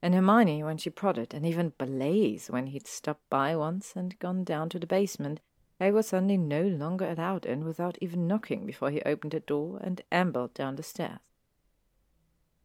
and 0.02 0.14
Hermione 0.16 0.64
when 0.64 0.78
she 0.78 0.90
prodded, 0.90 1.34
and 1.34 1.46
even 1.46 1.74
Blaise 1.78 2.48
when 2.50 2.68
he'd 2.68 2.88
stopped 2.88 3.30
by 3.30 3.56
once 3.56 3.94
and 3.96 4.18
gone 4.20 4.44
down 4.44 4.70
to 4.70 4.80
the 4.80 4.88
basement. 4.88 5.40
Harry 5.80 5.92
was 5.92 6.08
suddenly 6.08 6.38
no 6.38 6.62
longer 6.64 7.10
allowed 7.10 7.46
in 7.46 7.66
without 7.66 7.98
even 8.02 8.28
knocking 8.28 8.66
before 8.66 8.92
he 8.92 9.02
opened 9.04 9.32
the 9.32 9.40
door 9.40 9.80
and 9.84 10.02
ambled 10.12 10.54
down 10.54 10.76
the 10.76 10.84
stairs. 10.84 11.20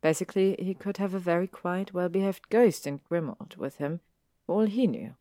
Basically, 0.00 0.54
he 0.58 0.74
could 0.74 0.98
have 0.98 1.14
a 1.14 1.18
very 1.18 1.46
quiet, 1.46 1.92
well-behaved 1.92 2.48
ghost 2.48 2.86
in 2.86 3.00
Grimmauld 3.10 3.56
with 3.56 3.78
him, 3.78 4.00
for 4.44 4.56
all 4.56 4.66
he 4.66 4.86
knew. 4.86 5.14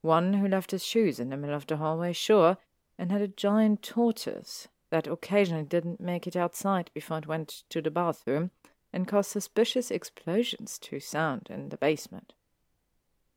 One 0.00 0.34
who 0.34 0.48
left 0.48 0.70
his 0.70 0.84
shoes 0.84 1.20
in 1.20 1.30
the 1.30 1.36
middle 1.36 1.54
of 1.56 1.66
the 1.66 1.76
hallway, 1.76 2.12
sure, 2.12 2.56
and 2.98 3.12
had 3.12 3.20
a 3.20 3.28
giant 3.28 3.82
tortoise 3.82 4.68
that 4.90 5.06
occasionally 5.06 5.64
didn't 5.64 6.00
make 6.00 6.26
it 6.26 6.36
outside 6.36 6.90
before 6.94 7.18
it 7.18 7.26
went 7.26 7.64
to 7.68 7.80
the 7.80 7.90
bathroom, 7.90 8.50
and 8.92 9.08
caused 9.08 9.30
suspicious 9.30 9.90
explosions 9.90 10.78
to 10.78 11.00
sound 11.00 11.48
in 11.50 11.70
the 11.70 11.76
basement. 11.76 12.32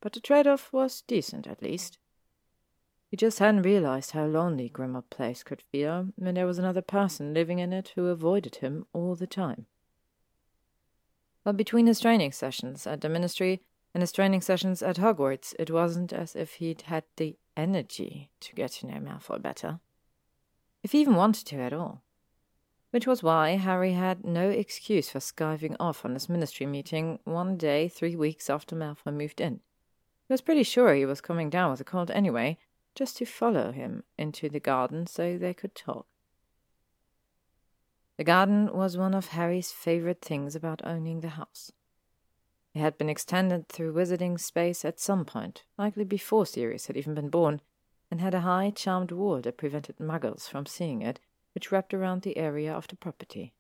But 0.02 0.14
the 0.14 0.19
trade 0.19 0.48
off 0.48 0.72
was 0.73 1.02
decent, 1.02 1.48
at 1.48 1.61
least. 1.61 1.98
He 3.07 3.18
just 3.18 3.40
hadn't 3.40 3.61
realized 3.61 4.11
how 4.11 4.26
lonely 4.26 4.69
Grimmauld 4.69 5.10
Place 5.10 5.44
could 5.44 5.61
feel 5.61 6.10
when 6.15 6.36
there 6.36 6.45
was 6.45 6.60
another 6.60 6.82
person 6.82 7.34
living 7.34 7.60
in 7.60 7.72
it 7.72 7.94
who 7.95 8.07
avoided 8.07 8.57
him 8.57 8.86
all 8.94 9.15
the 9.15 9.27
time. 9.27 9.68
But 11.44 11.57
between 11.57 11.88
his 11.88 11.99
training 11.99 12.32
sessions 12.32 12.86
at 12.88 13.02
the 13.02 13.10
Ministry 13.10 13.61
and 13.94 14.02
his 14.02 14.11
training 14.11 14.41
sessions 14.41 14.82
at 14.82 14.98
Hogwarts, 14.98 15.53
it 15.60 15.72
wasn't 15.72 16.11
as 16.11 16.36
if 16.36 16.56
he'd 16.56 16.84
had 16.84 17.03
the 17.15 17.38
energy 17.56 18.32
to 18.41 18.56
get 18.56 18.72
to 18.72 18.88
know 18.88 18.99
Malfoy 18.99 19.41
better. 19.41 19.80
If 20.84 20.91
he 20.91 21.02
even 21.02 21.15
wanted 21.15 21.45
to 21.48 21.57
at 21.57 21.73
all 21.73 22.03
which 22.95 23.05
was 23.05 23.22
why 23.22 23.57
Harry 23.57 23.91
had 23.91 24.23
no 24.23 24.49
excuse 24.49 25.09
for 25.09 25.19
skiving 25.19 25.76
off 25.81 26.05
on 26.05 26.13
his 26.13 26.30
ministry 26.30 26.65
meeting 26.65 27.19
one 27.26 27.57
day 27.57 27.89
three 27.89 28.15
weeks 28.15 28.49
after 28.49 28.73
Malfoy 28.73 29.11
moved 29.13 29.41
in. 29.41 29.55
He 30.30 30.34
was 30.34 30.39
pretty 30.39 30.63
sure 30.63 30.95
he 30.95 31.05
was 31.05 31.19
coming 31.19 31.49
down 31.49 31.72
with 31.72 31.81
a 31.81 31.84
cold 31.84 32.09
anyway, 32.09 32.57
just 32.95 33.17
to 33.17 33.26
follow 33.26 33.73
him 33.73 34.05
into 34.17 34.47
the 34.47 34.61
garden 34.61 35.07
so 35.07 35.38
they 35.38 35.53
could 35.53 35.76
talk. 35.76 36.07
The 38.15 38.23
garden 38.23 38.73
was 38.73 38.95
one 38.95 39.13
of 39.13 39.27
Harry's 39.27 39.73
favorite 39.73 40.22
things 40.22 40.55
about 40.55 40.80
owning 40.85 41.19
the 41.19 41.35
house. 41.35 41.73
It 42.73 42.80
had 42.80 42.97
been 42.97 43.09
extended 43.09 43.67
through 43.67 43.93
wizarding 43.93 44.39
space 44.39 44.85
at 44.85 45.01
some 45.01 45.26
point, 45.26 45.63
likely 45.77 46.05
before 46.05 46.45
Sirius 46.45 46.88
had 46.88 46.95
even 46.95 47.13
been 47.13 47.27
born, 47.27 47.59
and 48.09 48.22
had 48.22 48.34
a 48.34 48.39
high 48.39 48.69
charmed 48.73 49.11
wall 49.11 49.41
that 49.41 49.57
prevented 49.57 49.97
muggles 49.97 50.47
from 50.47 50.65
seeing 50.65 51.01
it 51.01 51.19
which 51.56 51.72
wrapped 51.72 51.94
around 51.94 52.22
the 52.22 52.38
area 52.38 52.72
of 52.72 52.88
the 52.90 52.98
property. 52.98 53.53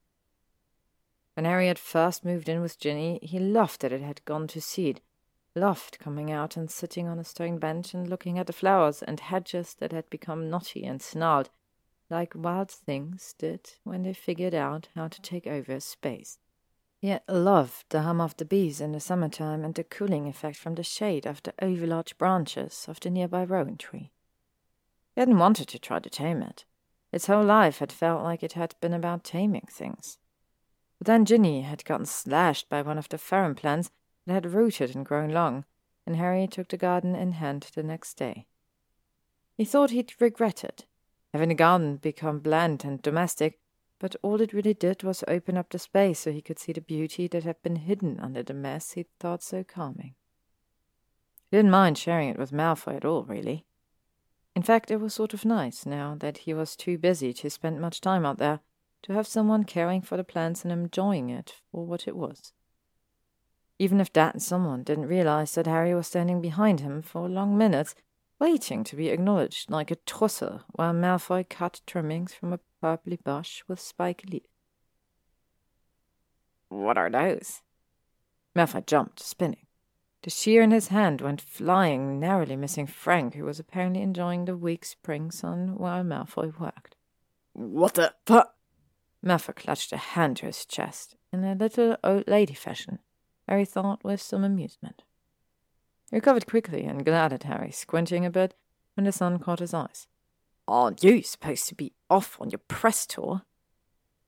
When 1.33 1.45
Harry 1.45 1.67
had 1.67 1.79
first 1.79 2.23
moved 2.23 2.47
in 2.47 2.61
with 2.61 2.79
Ginny, 2.79 3.19
he 3.23 3.39
laughed 3.39 3.79
that 3.81 3.93
it 3.93 4.01
had 4.01 4.23
gone 4.25 4.47
to 4.47 4.61
seed, 4.61 5.01
laughed 5.55 5.97
coming 5.97 6.31
out 6.31 6.57
and 6.57 6.69
sitting 6.69 7.07
on 7.07 7.17
a 7.17 7.23
stone 7.23 7.57
bench 7.57 7.93
and 7.93 8.09
looking 8.09 8.37
at 8.37 8.47
the 8.47 8.53
flowers 8.53 9.01
and 9.01 9.19
hedges 9.19 9.73
that 9.79 9.93
had 9.93 10.09
become 10.09 10.49
knotty 10.49 10.83
and 10.83 11.01
snarled, 11.01 11.49
like 12.09 12.33
wild 12.35 12.69
things 12.69 13.33
did 13.37 13.71
when 13.83 14.03
they 14.03 14.13
figured 14.13 14.53
out 14.53 14.89
how 14.95 15.07
to 15.07 15.21
take 15.21 15.47
over 15.47 15.79
space. 15.79 16.37
He 16.99 17.17
loved 17.27 17.85
the 17.89 18.01
hum 18.01 18.19
of 18.19 18.35
the 18.37 18.45
bees 18.45 18.81
in 18.81 18.91
the 18.91 18.99
summertime 18.99 19.63
and 19.63 19.75
the 19.75 19.83
cooling 19.83 20.27
effect 20.27 20.57
from 20.57 20.75
the 20.75 20.83
shade 20.83 21.25
of 21.25 21.43
the 21.43 21.53
overlarge 21.61 22.17
branches 22.17 22.85
of 22.87 22.99
the 22.99 23.09
nearby 23.09 23.43
rowan 23.43 23.77
tree. 23.77 24.11
He 25.13 25.21
hadn't 25.21 25.37
wanted 25.37 25.67
to 25.69 25.79
try 25.79 25.99
to 25.99 26.09
tame 26.09 26.41
it. 26.41 26.65
Its 27.15 27.27
whole 27.27 27.45
life 27.45 27.77
had 27.79 27.93
felt 27.93 28.23
like 28.23 28.43
it 28.43 28.53
had 28.53 28.75
been 28.81 28.93
about 28.93 29.23
taming 29.23 29.65
things. 29.71 30.17
But 30.99 31.07
then 31.07 31.23
Ginny 31.23 31.61
had 31.61 31.85
gotten 31.85 32.05
slashed 32.05 32.67
by 32.67 32.81
one 32.81 32.97
of 32.97 33.07
the 33.07 33.17
ferrum 33.17 33.55
plants 33.55 33.89
that 34.25 34.33
had 34.33 34.51
rooted 34.51 34.93
and 34.93 35.05
grown 35.05 35.29
long, 35.29 35.63
and 36.05 36.17
Harry 36.17 36.45
took 36.45 36.67
the 36.67 36.75
garden 36.75 37.15
in 37.15 37.31
hand 37.31 37.67
the 37.73 37.83
next 37.83 38.15
day. 38.15 38.47
He 39.55 39.63
thought 39.63 39.91
he'd 39.91 40.13
regret 40.19 40.65
it, 40.65 40.87
having 41.31 41.47
the 41.47 41.55
garden 41.55 41.95
become 41.95 42.39
bland 42.39 42.83
and 42.83 43.01
domestic, 43.01 43.61
but 43.97 44.17
all 44.21 44.41
it 44.41 44.51
really 44.51 44.73
did 44.73 45.01
was 45.01 45.23
open 45.25 45.55
up 45.55 45.69
the 45.69 45.79
space 45.79 46.19
so 46.19 46.33
he 46.33 46.41
could 46.41 46.59
see 46.59 46.73
the 46.73 46.81
beauty 46.81 47.29
that 47.29 47.45
had 47.45 47.63
been 47.63 47.77
hidden 47.77 48.19
under 48.19 48.43
the 48.43 48.53
mess 48.53 48.91
he'd 48.91 49.07
thought 49.21 49.41
so 49.41 49.63
calming. 49.63 50.15
He 51.49 51.55
didn't 51.55 51.71
mind 51.71 51.97
sharing 51.97 52.27
it 52.27 52.37
with 52.37 52.51
Malfoy 52.51 52.97
at 52.97 53.05
all, 53.05 53.23
really. 53.23 53.63
In 54.55 54.63
fact, 54.63 54.89
it 54.89 55.01
was 55.01 55.13
sort 55.13 55.33
of 55.33 55.43
nice, 55.43 55.85
now 55.85 56.15
that 56.19 56.39
he 56.39 56.53
was 56.53 56.77
too 56.77 56.97
busy 56.97 57.33
to 57.33 57.49
spend 57.49 57.81
much 57.81 57.99
time 57.99 58.25
out 58.25 58.37
there, 58.37 58.61
to 59.03 59.13
have 59.13 59.27
someone 59.27 59.65
caring 59.65 60.01
for 60.01 60.15
the 60.15 60.23
plants 60.23 60.63
and 60.63 60.71
enjoying 60.71 61.29
it 61.29 61.55
for 61.71 61.85
what 61.85 62.07
it 62.07 62.15
was. 62.15 62.53
Even 63.77 63.99
if 63.99 64.13
that 64.13 64.41
someone 64.41 64.83
didn't 64.83 65.07
realize 65.07 65.53
that 65.55 65.67
Harry 65.67 65.93
was 65.93 66.07
standing 66.07 66.41
behind 66.41 66.79
him 66.79 67.01
for 67.01 67.27
long 67.27 67.57
minutes, 67.57 67.95
waiting 68.39 68.85
to 68.85 68.95
be 68.95 69.09
acknowledged 69.09 69.69
like 69.69 69.91
a 69.91 69.97
tosser 69.97 70.61
while 70.69 70.93
Malfoy 70.93 71.47
cut 71.49 71.81
trimmings 71.85 72.33
from 72.33 72.53
a 72.53 72.59
purply 72.81 73.19
bush 73.21 73.61
with 73.67 73.79
spiky 73.79 74.27
leaves. 74.27 74.47
What 76.69 76.97
are 76.97 77.09
those? 77.09 77.61
Malfoy 78.55 78.85
jumped, 78.85 79.19
spinning. 79.19 79.64
The 80.25 80.31
shear 80.31 80.63
in 80.63 80.71
his 80.71 80.87
hand 80.87 81.21
went 81.21 81.39
flying, 81.39 82.19
narrowly 82.19 82.55
missing 82.55 82.87
Frank, 82.87 83.35
who 83.35 83.43
was 83.45 83.59
apparently 83.59 84.01
enjoying 84.01 84.45
the 84.45 84.57
weak 84.57 84.83
spring 84.83 85.29
sun 85.29 85.75
while 85.77 86.03
Malfoy 86.03 86.59
worked. 86.59 86.95
What 87.53 87.93
the 87.93 88.11
fu- 88.25 88.41
Malfoy 89.23 89.55
clutched 89.55 89.93
a 89.93 89.97
hand 89.97 90.37
to 90.37 90.47
his 90.47 90.65
chest, 90.65 91.15
in 91.31 91.43
a 91.43 91.53
little 91.53 91.97
old 92.03 92.27
lady 92.27 92.55
fashion, 92.55 92.97
Harry 93.47 93.65
thought 93.65 94.03
with 94.03 94.19
some 94.19 94.43
amusement. 94.43 95.03
He 96.09 96.17
recovered 96.17 96.47
quickly 96.47 96.85
and 96.85 97.05
glared 97.05 97.31
at 97.31 97.43
Harry, 97.43 97.69
squinting 97.69 98.25
a 98.25 98.31
bit 98.31 98.55
when 98.95 99.03
the 99.03 99.11
sun 99.11 99.37
caught 99.37 99.59
his 99.59 99.75
eyes. 99.75 100.07
Aren't 100.67 101.03
you 101.03 101.21
supposed 101.21 101.67
to 101.67 101.75
be 101.75 101.93
off 102.09 102.41
on 102.41 102.49
your 102.49 102.61
press 102.67 103.05
tour? 103.05 103.43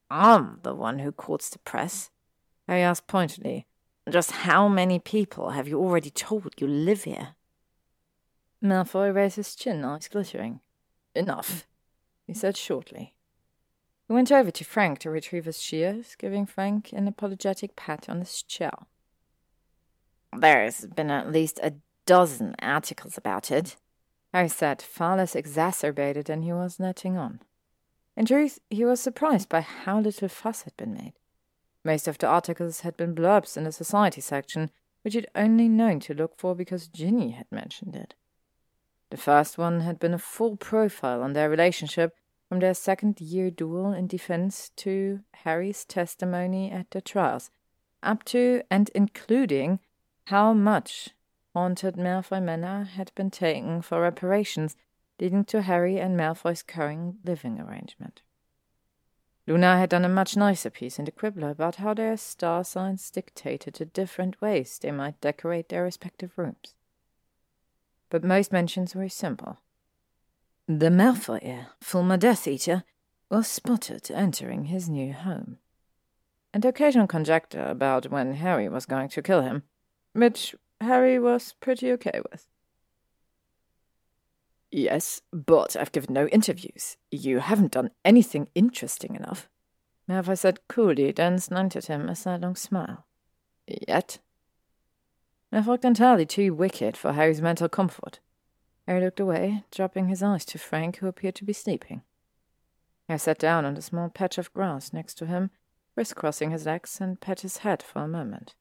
I'm 0.08 0.60
the 0.62 0.76
one 0.76 1.00
who 1.00 1.10
courts 1.10 1.50
the 1.50 1.58
press, 1.58 2.12
Harry 2.68 2.82
asked 2.82 3.08
pointedly, 3.08 3.66
just 4.12 4.30
how 4.30 4.68
many 4.68 4.98
people 4.98 5.50
have 5.50 5.68
you 5.68 5.78
already 5.78 6.10
told 6.10 6.54
you 6.58 6.66
live 6.66 7.04
here? 7.04 7.34
Malfoy 8.62 9.14
raised 9.14 9.36
his 9.36 9.54
chin, 9.54 9.84
eyes 9.84 10.08
glittering. 10.08 10.60
Enough, 11.14 11.66
he 12.26 12.34
said 12.34 12.56
shortly. 12.56 13.14
He 14.06 14.14
went 14.14 14.32
over 14.32 14.50
to 14.50 14.64
Frank 14.64 15.00
to 15.00 15.10
retrieve 15.10 15.44
his 15.44 15.60
shears, 15.60 16.16
giving 16.16 16.46
Frank 16.46 16.92
an 16.92 17.06
apologetic 17.06 17.76
pat 17.76 18.08
on 18.08 18.20
his 18.20 18.42
chair. 18.42 18.72
There's 20.36 20.86
been 20.86 21.10
at 21.10 21.30
least 21.30 21.60
a 21.62 21.74
dozen 22.06 22.54
articles 22.60 23.18
about 23.18 23.50
it, 23.50 23.76
Harry 24.32 24.48
said, 24.48 24.82
far 24.82 25.16
less 25.16 25.34
exacerbated 25.34 26.26
than 26.26 26.42
he 26.42 26.52
was 26.52 26.80
letting 26.80 27.16
on. 27.16 27.40
In 28.16 28.26
truth, 28.26 28.58
he 28.70 28.84
was 28.84 29.00
surprised 29.00 29.48
by 29.48 29.60
how 29.60 30.00
little 30.00 30.28
fuss 30.28 30.62
had 30.62 30.76
been 30.76 30.94
made. 30.94 31.14
Most 31.84 32.08
of 32.08 32.18
the 32.18 32.26
articles 32.26 32.80
had 32.80 32.96
been 32.96 33.14
blurbs 33.14 33.56
in 33.56 33.64
the 33.64 33.72
society 33.72 34.20
section, 34.20 34.70
which 35.02 35.14
he'd 35.14 35.28
only 35.34 35.68
known 35.68 36.00
to 36.00 36.14
look 36.14 36.36
for 36.36 36.54
because 36.54 36.88
Ginny 36.88 37.30
had 37.30 37.46
mentioned 37.50 37.94
it. 37.96 38.14
The 39.10 39.16
first 39.16 39.56
one 39.56 39.80
had 39.80 39.98
been 39.98 40.12
a 40.12 40.18
full 40.18 40.56
profile 40.56 41.22
on 41.22 41.32
their 41.32 41.48
relationship, 41.48 42.14
from 42.48 42.60
their 42.60 42.74
second 42.74 43.20
year 43.20 43.50
duel 43.50 43.92
in 43.92 44.06
defense 44.06 44.70
to 44.76 45.20
Harry's 45.44 45.84
testimony 45.84 46.70
at 46.70 46.90
the 46.90 47.00
trials, 47.00 47.50
up 48.02 48.24
to 48.24 48.62
and 48.70 48.90
including 48.94 49.80
how 50.26 50.52
much 50.52 51.10
haunted 51.54 51.96
Malfoy 51.96 52.42
Manor 52.42 52.84
had 52.84 53.12
been 53.14 53.30
taken 53.30 53.82
for 53.82 54.00
reparations, 54.00 54.76
leading 55.20 55.44
to 55.46 55.62
Harry 55.62 55.98
and 55.98 56.16
Malfoy's 56.18 56.62
current 56.62 57.16
living 57.24 57.60
arrangement. 57.60 58.22
Luna 59.48 59.78
had 59.78 59.88
done 59.88 60.04
a 60.04 60.10
much 60.10 60.36
nicer 60.36 60.68
piece 60.68 60.98
in 60.98 61.06
the 61.06 61.10
Quibbler 61.10 61.48
about 61.48 61.76
how 61.76 61.94
their 61.94 62.18
star 62.18 62.62
signs 62.62 63.10
dictated 63.10 63.72
the 63.72 63.86
different 63.86 64.38
ways 64.42 64.78
they 64.78 64.90
might 64.90 65.18
decorate 65.22 65.70
their 65.70 65.84
respective 65.84 66.32
rooms. 66.36 66.74
But 68.10 68.22
most 68.22 68.52
mentions 68.52 68.94
were 68.94 69.08
simple. 69.08 69.56
The 70.66 70.90
Malfoy, 70.90 71.64
former 71.80 72.18
Death 72.18 72.46
Eater, 72.46 72.84
was 73.30 73.48
spotted 73.48 74.10
entering 74.10 74.66
his 74.66 74.86
new 74.86 75.14
home. 75.14 75.56
And 76.52 76.62
occasional 76.66 77.06
conjecture 77.06 77.64
about 77.64 78.10
when 78.10 78.34
Harry 78.34 78.68
was 78.68 78.84
going 78.84 79.08
to 79.08 79.22
kill 79.22 79.40
him, 79.40 79.62
which 80.12 80.54
Harry 80.78 81.18
was 81.18 81.54
pretty 81.58 81.90
okay 81.92 82.20
with. 82.30 82.46
Yes, 84.70 85.22
but 85.32 85.76
I've 85.76 85.92
given 85.92 86.12
no 86.12 86.26
interviews. 86.26 86.96
You 87.10 87.38
haven't 87.38 87.72
done 87.72 87.90
anything 88.04 88.48
interesting 88.54 89.14
enough. 89.14 89.48
Malfoy 90.08 90.36
said 90.38 90.60
coolly, 90.68 91.12
then 91.12 91.38
at 91.76 91.86
him 91.86 92.08
a 92.08 92.14
sidelong 92.14 92.54
smile. 92.56 93.06
Yet? 93.66 94.18
Malfoy 95.52 95.66
looked 95.66 95.84
entirely 95.84 96.26
too 96.26 96.52
wicked 96.52 96.96
for 96.96 97.12
Harry's 97.12 97.40
mental 97.40 97.68
comfort. 97.68 98.20
Harry 98.86 99.02
looked 99.02 99.20
away, 99.20 99.64
dropping 99.70 100.08
his 100.08 100.22
eyes 100.22 100.44
to 100.46 100.58
Frank, 100.58 100.98
who 100.98 101.06
appeared 101.06 101.34
to 101.36 101.44
be 101.44 101.52
sleeping. 101.52 102.02
Harry 103.06 103.18
sat 103.18 103.38
down 103.38 103.64
on 103.64 103.76
a 103.76 103.82
small 103.82 104.10
patch 104.10 104.36
of 104.36 104.52
grass 104.52 104.92
next 104.92 105.14
to 105.14 105.26
him, 105.26 105.50
crisscrossing 105.94 106.50
his 106.50 106.66
legs, 106.66 107.00
and 107.00 107.20
pet 107.20 107.40
his 107.40 107.58
head 107.58 107.82
for 107.82 108.02
a 108.02 108.08
moment. 108.08 108.54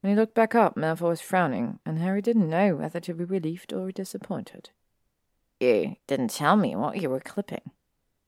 When 0.00 0.12
he 0.12 0.18
looked 0.18 0.34
back 0.34 0.54
up, 0.54 0.76
Malfoy 0.76 1.08
was 1.08 1.20
frowning, 1.20 1.78
and 1.84 1.98
Harry 1.98 2.22
didn't 2.22 2.48
know 2.48 2.76
whether 2.76 3.00
to 3.00 3.14
be 3.14 3.24
relieved 3.24 3.72
or 3.72 3.90
disappointed. 3.90 4.70
You 5.60 5.96
didn't 6.06 6.30
tell 6.30 6.56
me 6.56 6.74
what 6.74 7.00
you 7.00 7.10
were 7.10 7.20
clipping, 7.20 7.70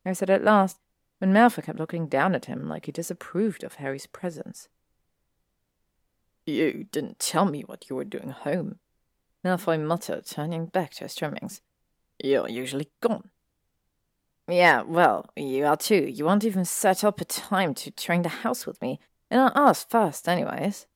I 0.04 0.12
said 0.12 0.28
at 0.28 0.44
last, 0.44 0.78
when 1.18 1.32
Malfoy 1.32 1.64
kept 1.64 1.78
looking 1.78 2.06
down 2.06 2.34
at 2.34 2.44
him 2.44 2.68
like 2.68 2.86
he 2.86 2.92
disapproved 2.92 3.64
of 3.64 3.74
Harry's 3.74 4.06
presence. 4.06 4.68
You 6.44 6.84
didn't 6.92 7.18
tell 7.18 7.46
me 7.46 7.62
what 7.62 7.88
you 7.88 7.96
were 7.96 8.04
doing 8.04 8.30
home, 8.30 8.80
Malfoy 9.42 9.80
muttered, 9.80 10.26
turning 10.26 10.66
back 10.66 10.90
to 10.94 11.04
his 11.04 11.14
trimmings. 11.14 11.62
You're 12.22 12.50
usually 12.50 12.90
gone. 13.00 13.30
Yeah, 14.46 14.82
well, 14.82 15.30
you 15.34 15.64
are 15.64 15.76
too. 15.76 16.04
You 16.12 16.26
won't 16.26 16.44
even 16.44 16.64
set 16.66 17.02
up 17.02 17.20
a 17.20 17.24
time 17.24 17.72
to 17.74 17.90
train 17.90 18.22
the 18.22 18.28
house 18.28 18.66
with 18.66 18.82
me, 18.82 19.00
and 19.30 19.40
I 19.40 19.52
asked 19.54 19.88
first, 19.88 20.28
anyways. 20.28 20.86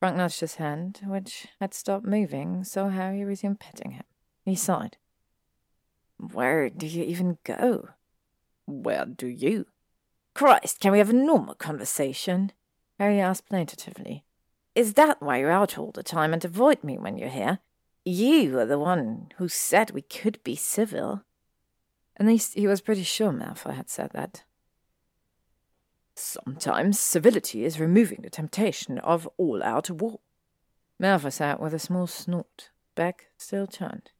Frank 0.00 0.16
nudged 0.16 0.40
his 0.40 0.56
hand, 0.56 1.02
which 1.04 1.46
had 1.60 1.72
stopped 1.72 2.06
moving, 2.06 2.64
so 2.64 2.88
Harry 2.88 3.22
resumed 3.22 3.60
petting 3.60 3.92
him. 3.92 4.04
He 4.44 4.56
sighed. 4.56 4.96
Where 6.20 6.68
do 6.68 6.86
you 6.86 7.02
even 7.04 7.38
go? 7.44 7.88
Where 8.66 9.06
do 9.06 9.26
you? 9.26 9.66
Christ, 10.34 10.78
can 10.78 10.92
we 10.92 10.98
have 10.98 11.08
a 11.08 11.14
normal 11.14 11.54
conversation? 11.54 12.52
Harry 12.98 13.18
asked 13.18 13.48
plaintively. 13.48 14.24
Is 14.74 14.94
that 14.94 15.22
why 15.22 15.38
you're 15.38 15.50
out 15.50 15.78
all 15.78 15.92
the 15.92 16.02
time 16.02 16.34
and 16.34 16.44
avoid 16.44 16.84
me 16.84 16.98
when 16.98 17.16
you're 17.16 17.30
here? 17.30 17.60
You 18.04 18.58
are 18.58 18.66
the 18.66 18.78
one 18.78 19.28
who 19.38 19.48
said 19.48 19.90
we 19.90 20.02
could 20.02 20.42
be 20.44 20.56
civil. 20.56 21.22
At 22.18 22.26
least 22.26 22.54
he 22.54 22.66
was 22.66 22.82
pretty 22.82 23.02
sure 23.02 23.32
Malfoy 23.32 23.74
had 23.74 23.88
said 23.88 24.10
that. 24.12 24.44
Sometimes 26.14 27.00
civility 27.00 27.64
is 27.64 27.80
removing 27.80 28.20
the 28.20 28.30
temptation 28.30 28.98
of 28.98 29.26
all 29.38 29.62
out 29.62 29.90
war. 29.90 30.20
Malfoy 31.02 31.32
sat 31.32 31.60
with 31.60 31.72
a 31.72 31.78
small 31.78 32.06
snort, 32.06 32.68
back 32.94 33.28
still 33.38 33.66
turned. 33.66 34.10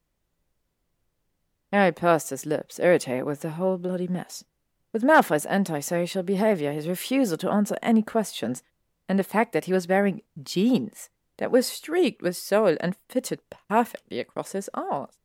Harry 1.72 1.92
pursed 1.92 2.30
his 2.30 2.46
lips, 2.46 2.80
irritated 2.80 3.24
with 3.24 3.40
the 3.40 3.50
whole 3.50 3.78
bloody 3.78 4.08
mess. 4.08 4.44
With 4.92 5.04
Malfoy's 5.04 5.46
antisocial 5.46 6.22
behavior, 6.22 6.72
his 6.72 6.88
refusal 6.88 7.36
to 7.38 7.50
answer 7.50 7.76
any 7.80 8.02
questions, 8.02 8.62
and 9.08 9.18
the 9.18 9.24
fact 9.24 9.52
that 9.52 9.66
he 9.66 9.72
was 9.72 9.86
wearing 9.86 10.22
jeans 10.42 11.10
that 11.36 11.52
were 11.52 11.62
streaked 11.62 12.22
with 12.22 12.36
soil 12.36 12.76
and 12.80 12.96
fitted 13.08 13.40
perfectly 13.68 14.18
across 14.18 14.52
his 14.52 14.68
arms. 14.74 15.18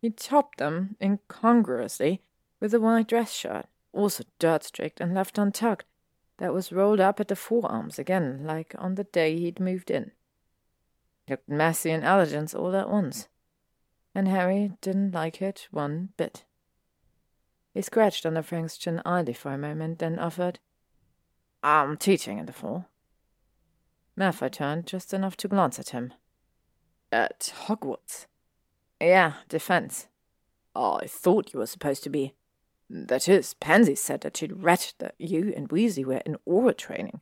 He 0.00 0.10
topped 0.10 0.58
them 0.58 0.96
incongruously 1.00 2.22
with 2.58 2.74
a 2.74 2.80
white 2.80 3.06
dress 3.06 3.32
shirt, 3.32 3.66
also 3.92 4.24
dirt 4.38 4.64
streaked 4.64 5.00
and 5.00 5.14
left 5.14 5.38
untucked, 5.38 5.86
that 6.38 6.54
was 6.54 6.72
rolled 6.72 7.00
up 7.00 7.20
at 7.20 7.28
the 7.28 7.36
forearms 7.36 7.98
again, 7.98 8.44
like 8.44 8.74
on 8.78 8.94
the 8.94 9.04
day 9.04 9.38
he'd 9.38 9.60
moved 9.60 9.90
in. 9.90 10.10
He 11.26 11.34
looked 11.34 11.48
messy 11.48 11.90
and 11.90 12.02
elegant 12.02 12.54
all 12.54 12.74
at 12.74 12.88
once 12.88 13.28
and 14.14 14.28
Harry 14.28 14.72
didn't 14.80 15.12
like 15.12 15.40
it 15.40 15.68
one 15.70 16.10
bit. 16.16 16.44
He 17.72 17.82
scratched 17.82 18.26
under 18.26 18.42
Frank's 18.42 18.76
chin 18.76 19.00
idly 19.04 19.32
for 19.32 19.52
a 19.52 19.58
moment, 19.58 19.98
then 19.98 20.18
offered, 20.18 20.58
I'm 21.62 21.96
teaching 21.96 22.38
in 22.38 22.46
the 22.46 22.52
fall. 22.52 22.86
Malfoy 24.18 24.50
turned 24.50 24.86
just 24.86 25.14
enough 25.14 25.36
to 25.38 25.48
glance 25.48 25.78
at 25.78 25.90
him. 25.90 26.12
At 27.12 27.52
Hogwarts? 27.66 28.26
Yeah, 29.00 29.34
defense. 29.48 30.08
I 30.74 31.06
thought 31.06 31.52
you 31.52 31.60
were 31.60 31.66
supposed 31.66 32.02
to 32.04 32.10
be. 32.10 32.34
That 32.88 33.28
is, 33.28 33.54
Pansy 33.54 33.94
said 33.94 34.22
that 34.22 34.36
she'd 34.36 34.62
read 34.64 34.92
that 34.98 35.14
you 35.18 35.52
and 35.56 35.68
Weasley 35.68 36.04
were 36.04 36.22
in 36.26 36.38
Auror 36.48 36.76
training. 36.76 37.20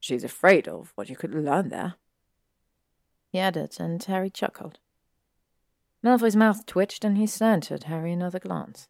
She's 0.00 0.24
afraid 0.24 0.68
of 0.68 0.92
what 0.94 1.08
you 1.08 1.16
could 1.16 1.34
learn 1.34 1.70
there. 1.70 1.94
He 3.32 3.38
added, 3.38 3.76
and 3.80 4.02
Harry 4.04 4.30
chuckled. 4.30 4.78
Malfoy's 6.04 6.36
mouth 6.36 6.64
twitched 6.66 7.04
and 7.04 7.16
he 7.16 7.26
slanted 7.26 7.84
Harry 7.84 8.12
another 8.12 8.38
glance. 8.38 8.88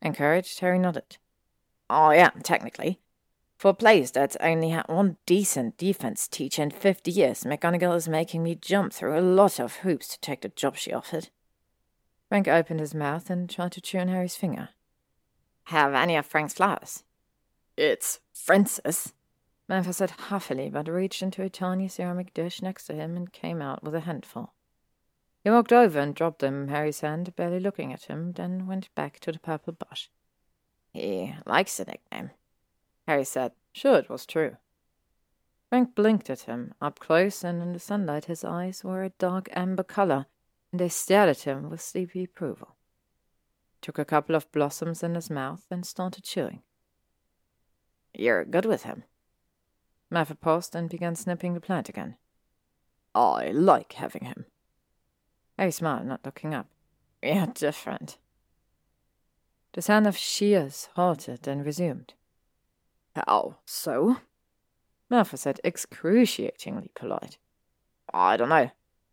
Encouraged, 0.00 0.60
Harry 0.60 0.78
nodded. 0.78 1.18
Oh, 1.90 2.06
I 2.06 2.16
am, 2.16 2.40
technically. 2.42 3.00
For 3.58 3.68
a 3.68 3.74
place 3.74 4.10
that's 4.10 4.36
only 4.40 4.70
had 4.70 4.88
one 4.88 5.18
decent 5.26 5.76
defense 5.76 6.26
teacher 6.26 6.62
in 6.62 6.70
fifty 6.70 7.10
years, 7.10 7.44
McGonagall 7.44 7.96
is 7.96 8.08
making 8.08 8.42
me 8.42 8.54
jump 8.54 8.94
through 8.94 9.18
a 9.18 9.20
lot 9.20 9.60
of 9.60 9.76
hoops 9.76 10.08
to 10.08 10.20
take 10.20 10.40
the 10.40 10.48
job 10.48 10.76
she 10.76 10.92
offered. 10.92 11.28
Frank 12.28 12.48
opened 12.48 12.80
his 12.80 12.94
mouth 12.94 13.28
and 13.28 13.50
tried 13.50 13.72
to 13.72 13.80
chew 13.82 13.98
on 13.98 14.08
Harry's 14.08 14.36
finger. 14.36 14.70
Have 15.64 15.92
any 15.92 16.16
of 16.16 16.24
Frank's 16.24 16.54
flowers? 16.54 17.04
It's 17.76 18.20
Francis, 18.32 19.12
Malfoy 19.68 19.94
said 19.94 20.10
huffily, 20.10 20.70
but 20.70 20.88
reached 20.88 21.22
into 21.22 21.42
a 21.42 21.50
tiny 21.50 21.86
ceramic 21.86 22.32
dish 22.32 22.62
next 22.62 22.86
to 22.86 22.94
him 22.94 23.16
and 23.16 23.32
came 23.32 23.60
out 23.60 23.84
with 23.84 23.94
a 23.94 24.00
handful. 24.00 24.54
He 25.42 25.50
walked 25.50 25.72
over 25.72 25.98
and 25.98 26.14
dropped 26.14 26.40
them 26.40 26.64
in 26.64 26.68
Harry's 26.68 27.00
hand, 27.00 27.34
barely 27.34 27.60
looking 27.60 27.92
at 27.92 28.04
him, 28.04 28.32
then 28.32 28.66
went 28.66 28.94
back 28.94 29.20
to 29.20 29.32
the 29.32 29.38
purple 29.38 29.72
bush. 29.72 30.08
He 30.92 31.34
likes 31.46 31.76
the 31.76 31.84
nickname, 31.84 32.30
Harry 33.06 33.24
said. 33.24 33.52
Sure, 33.72 33.96
it 33.96 34.10
was 34.10 34.26
true. 34.26 34.56
Frank 35.68 35.94
blinked 35.94 36.28
at 36.28 36.40
him, 36.40 36.74
up 36.82 36.98
close, 36.98 37.44
and 37.44 37.62
in 37.62 37.72
the 37.72 37.78
sunlight 37.78 38.24
his 38.24 38.44
eyes 38.44 38.82
were 38.82 39.04
a 39.04 39.10
dark 39.10 39.48
amber 39.52 39.84
color, 39.84 40.26
and 40.72 40.80
they 40.80 40.88
stared 40.88 41.28
at 41.28 41.42
him 41.42 41.70
with 41.70 41.80
sleepy 41.80 42.24
approval. 42.24 42.76
Took 43.80 43.98
a 43.98 44.04
couple 44.04 44.34
of 44.34 44.50
blossoms 44.52 45.02
in 45.02 45.14
his 45.14 45.30
mouth 45.30 45.64
and 45.70 45.86
started 45.86 46.24
chewing. 46.24 46.62
You're 48.12 48.44
good 48.44 48.66
with 48.66 48.82
him. 48.82 49.04
Malfoy 50.12 50.40
paused 50.40 50.74
and 50.74 50.90
began 50.90 51.14
snipping 51.14 51.54
the 51.54 51.60
plant 51.60 51.88
again. 51.88 52.16
I 53.14 53.52
like 53.52 53.92
having 53.92 54.24
him. 54.24 54.46
Very 55.60 55.72
smart, 55.72 56.06
not 56.06 56.24
looking 56.24 56.54
up. 56.54 56.68
You're 57.22 57.46
different. 57.48 58.16
The 59.74 59.82
sound 59.82 60.06
of 60.06 60.16
shears 60.16 60.88
halted 60.96 61.46
and 61.46 61.66
resumed. 61.66 62.14
How 63.14 63.56
so? 63.66 64.16
Malfoy 65.12 65.36
said, 65.36 65.60
excruciatingly 65.62 66.92
polite. 66.94 67.36
I 68.10 68.38
don't 68.38 68.48
know. 68.48 68.70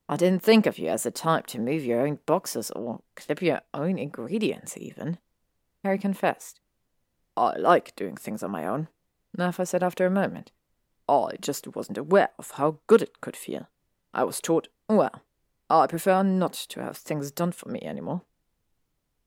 I 0.07 0.15
didn't 0.15 0.41
think 0.41 0.65
of 0.65 0.79
you 0.79 0.87
as 0.87 1.03
the 1.03 1.11
type 1.11 1.47
to 1.47 1.59
move 1.59 1.83
your 1.83 1.99
own 1.99 2.19
boxes 2.25 2.71
or 2.71 3.01
clip 3.17 3.41
your 3.41 3.59
own 3.73 3.97
ingredients, 3.97 4.77
even. 4.77 5.17
Harry 5.83 5.97
confessed. 5.97 6.61
I 7.35 7.57
like 7.57 7.93
doing 7.97 8.15
things 8.15 8.41
on 8.41 8.51
my 8.51 8.65
own, 8.65 8.87
Malfoy 9.37 9.67
said 9.67 9.83
after 9.83 10.05
a 10.05 10.09
moment. 10.09 10.53
I 11.09 11.31
just 11.41 11.75
wasn't 11.75 11.97
aware 11.97 12.29
of 12.39 12.51
how 12.51 12.79
good 12.87 13.01
it 13.01 13.19
could 13.19 13.35
feel. 13.35 13.67
I 14.13 14.23
was 14.23 14.39
taught, 14.39 14.69
well, 14.87 15.23
Oh, 15.69 15.81
I 15.81 15.87
prefer 15.87 16.23
not 16.23 16.53
to 16.53 16.81
have 16.81 16.97
things 16.97 17.31
done 17.31 17.51
for 17.51 17.69
me 17.69 17.81
anymore. 17.81 18.21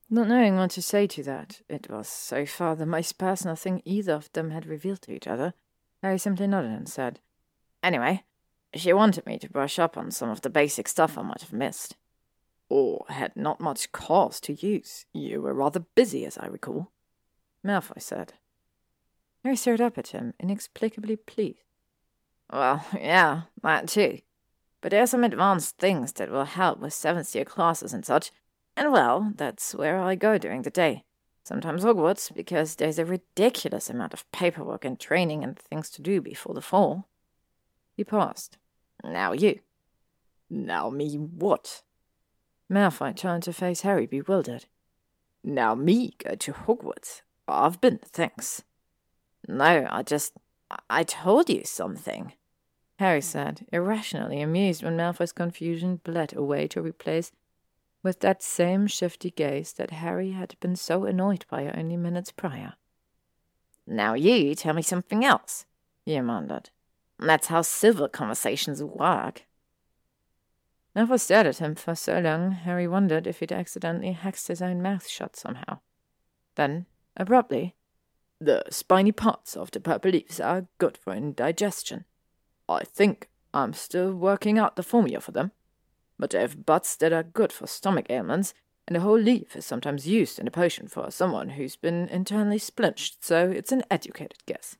Not 0.09 0.27
knowing 0.27 0.57
what 0.57 0.71
to 0.71 0.81
say 0.81 1.07
to 1.07 1.23
that, 1.23 1.61
it 1.69 1.89
was 1.89 2.07
so 2.07 2.45
far 2.45 2.75
the 2.75 2.85
most 2.85 3.17
personal 3.17 3.55
thing 3.55 3.81
either 3.85 4.13
of 4.13 4.31
them 4.33 4.49
had 4.51 4.65
revealed 4.65 5.01
to 5.03 5.13
each 5.13 5.27
other, 5.27 5.53
Harry 6.01 6.17
simply 6.17 6.47
nodded 6.47 6.71
and 6.71 6.89
said, 6.89 7.19
Anyway, 7.83 8.23
she 8.73 8.91
wanted 8.91 9.25
me 9.25 9.37
to 9.39 9.49
brush 9.49 9.79
up 9.79 9.97
on 9.97 10.11
some 10.11 10.29
of 10.29 10.41
the 10.41 10.49
basic 10.49 10.87
stuff 10.87 11.17
I 11.17 11.21
might 11.21 11.41
have 11.41 11.53
missed. 11.53 11.95
or 12.69 13.05
had 13.09 13.35
not 13.35 13.59
much 13.59 13.91
cause 13.91 14.39
to 14.39 14.53
use. 14.53 15.05
You 15.13 15.41
were 15.41 15.53
rather 15.53 15.81
busy, 15.81 16.25
as 16.25 16.37
I 16.37 16.47
recall. 16.47 16.89
Malfoy 17.65 18.01
said. 18.01 18.33
Harry 19.43 19.57
stared 19.57 19.81
up 19.81 19.97
at 19.97 20.07
him, 20.09 20.33
inexplicably 20.39 21.17
pleased. 21.17 21.59
Well, 22.51 22.85
yeah, 22.97 23.41
that 23.61 23.89
too. 23.89 24.19
But 24.81 24.91
there 24.91 25.03
are 25.03 25.07
some 25.07 25.23
advanced 25.23 25.77
things 25.77 26.11
that 26.13 26.31
will 26.31 26.45
help 26.45 26.79
with 26.79 26.93
seventh 26.93 27.33
year 27.35 27.45
classes 27.45 27.93
and 27.93 28.05
such, 28.05 28.31
and 28.75 28.91
well, 28.91 29.31
that's 29.35 29.75
where 29.75 29.99
I 29.99 30.15
go 30.15 30.37
during 30.37 30.63
the 30.63 30.69
day. 30.69 31.03
Sometimes 31.43 31.83
Hogwarts, 31.83 32.33
because 32.33 32.75
there's 32.75 32.99
a 32.99 33.05
ridiculous 33.05 33.89
amount 33.89 34.13
of 34.13 34.29
paperwork 34.31 34.85
and 34.85 34.99
training 34.99 35.43
and 35.43 35.57
things 35.57 35.89
to 35.91 36.01
do 36.01 36.21
before 36.21 36.53
the 36.53 36.61
fall. 36.61 37.07
He 37.95 38.03
paused. 38.03 38.57
Now 39.03 39.33
you. 39.33 39.59
Now 40.49 40.89
me 40.89 41.15
what? 41.15 41.83
Malfoy 42.71 43.15
turned 43.15 43.43
to 43.43 43.53
face 43.53 43.81
Harry, 43.81 44.05
bewildered. 44.05 44.65
Now 45.43 45.75
me 45.75 46.13
go 46.23 46.35
to 46.35 46.53
Hogwarts. 46.53 47.21
I've 47.47 47.81
been, 47.81 47.99
thanks. 48.03 48.63
No, 49.47 49.87
I 49.89 50.03
just. 50.03 50.33
I 50.89 51.03
told 51.03 51.49
you 51.49 51.63
something. 51.65 52.33
Harry 53.01 53.19
said, 53.19 53.65
irrationally 53.73 54.43
amused 54.43 54.83
when 54.83 54.95
Malfoy's 54.95 55.31
confusion 55.31 55.99
bled 56.03 56.37
away 56.37 56.67
to 56.67 56.83
replace 56.83 57.31
with 58.03 58.19
that 58.19 58.43
same 58.43 58.85
shifty 58.85 59.31
gaze 59.31 59.73
that 59.73 59.89
Harry 59.89 60.33
had 60.33 60.55
been 60.59 60.75
so 60.75 61.05
annoyed 61.05 61.43
by 61.49 61.67
only 61.71 61.97
minutes 61.97 62.31
prior. 62.31 62.73
Now 63.87 64.13
you 64.13 64.53
tell 64.53 64.75
me 64.75 64.83
something 64.83 65.25
else, 65.25 65.65
he 66.05 66.13
demanded. 66.13 66.69
That's 67.17 67.47
how 67.47 67.63
civil 67.63 68.07
conversations 68.07 68.83
work. 68.83 69.45
Malfoy 70.95 71.19
stared 71.19 71.47
at 71.47 71.57
him 71.57 71.73
for 71.73 71.95
so 71.95 72.19
long, 72.19 72.51
Harry 72.51 72.87
wondered 72.87 73.25
if 73.25 73.39
he'd 73.39 73.51
accidentally 73.51 74.13
hexed 74.13 74.47
his 74.47 74.61
own 74.61 74.79
mouth 74.79 75.07
shut 75.07 75.35
somehow. 75.35 75.79
Then, 76.53 76.85
abruptly, 77.17 77.73
the 78.39 78.63
spiny 78.69 79.11
parts 79.11 79.57
of 79.57 79.71
the 79.71 79.79
purple 79.79 80.11
leaves 80.11 80.39
are 80.39 80.67
good 80.77 80.99
for 80.99 81.13
indigestion. 81.13 82.05
I 82.67 82.83
think 82.83 83.29
I'm 83.53 83.73
still 83.73 84.13
working 84.13 84.57
out 84.57 84.75
the 84.75 84.83
formula 84.83 85.19
for 85.19 85.31
them. 85.31 85.51
But 86.17 86.31
they 86.31 86.39
have 86.39 86.65
buds 86.65 86.95
that 86.97 87.13
are 87.13 87.23
good 87.23 87.51
for 87.51 87.67
stomach 87.67 88.05
ailments, 88.09 88.53
and 88.87 88.95
the 88.95 89.01
whole 89.01 89.17
leaf 89.17 89.55
is 89.55 89.65
sometimes 89.65 90.07
used 90.07 90.39
in 90.39 90.47
a 90.47 90.51
potion 90.51 90.87
for 90.87 91.09
someone 91.11 91.49
who's 91.49 91.75
been 91.75 92.07
internally 92.09 92.57
splinched, 92.57 93.23
so 93.23 93.49
it's 93.49 93.71
an 93.71 93.83
educated 93.89 94.39
guess. 94.45 94.77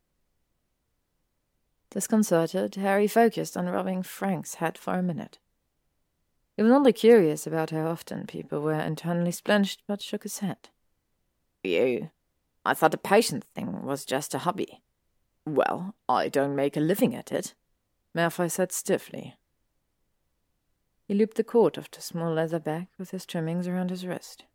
Disconcerted, 1.89 2.75
Harry 2.75 3.07
focused 3.07 3.57
on 3.57 3.67
rubbing 3.67 4.01
Frank's 4.01 4.55
head 4.55 4.77
for 4.77 4.93
a 4.93 5.03
minute. 5.03 5.39
He 6.55 6.63
was 6.63 6.71
only 6.71 6.93
curious 6.93 7.45
about 7.45 7.71
how 7.71 7.87
often 7.87 8.27
people 8.27 8.61
were 8.61 8.79
internally 8.79 9.31
splinched, 9.31 9.81
but 9.87 10.01
shook 10.01 10.23
his 10.23 10.39
head. 10.39 10.69
You? 11.63 12.11
I 12.65 12.73
thought 12.73 12.91
the 12.91 12.97
potion 12.97 13.41
thing 13.55 13.83
was 13.83 14.05
just 14.05 14.33
a 14.33 14.39
hobby. 14.39 14.81
Well, 15.45 15.95
I 16.07 16.29
don't 16.29 16.55
make 16.55 16.77
a 16.77 16.81
living 16.81 17.15
at 17.15 17.31
it, 17.31 17.55
Malfoy 18.15 18.51
said 18.51 18.71
stiffly. 18.71 19.35
He 21.07 21.13
looped 21.13 21.37
the 21.37 21.43
cord 21.43 21.77
of 21.77 21.89
the 21.91 22.01
small 22.01 22.33
leather 22.33 22.59
bag 22.59 22.87
with 22.97 23.11
his 23.11 23.25
trimmings 23.25 23.67
around 23.67 23.89
his 23.89 24.05
wrist. 24.05 24.45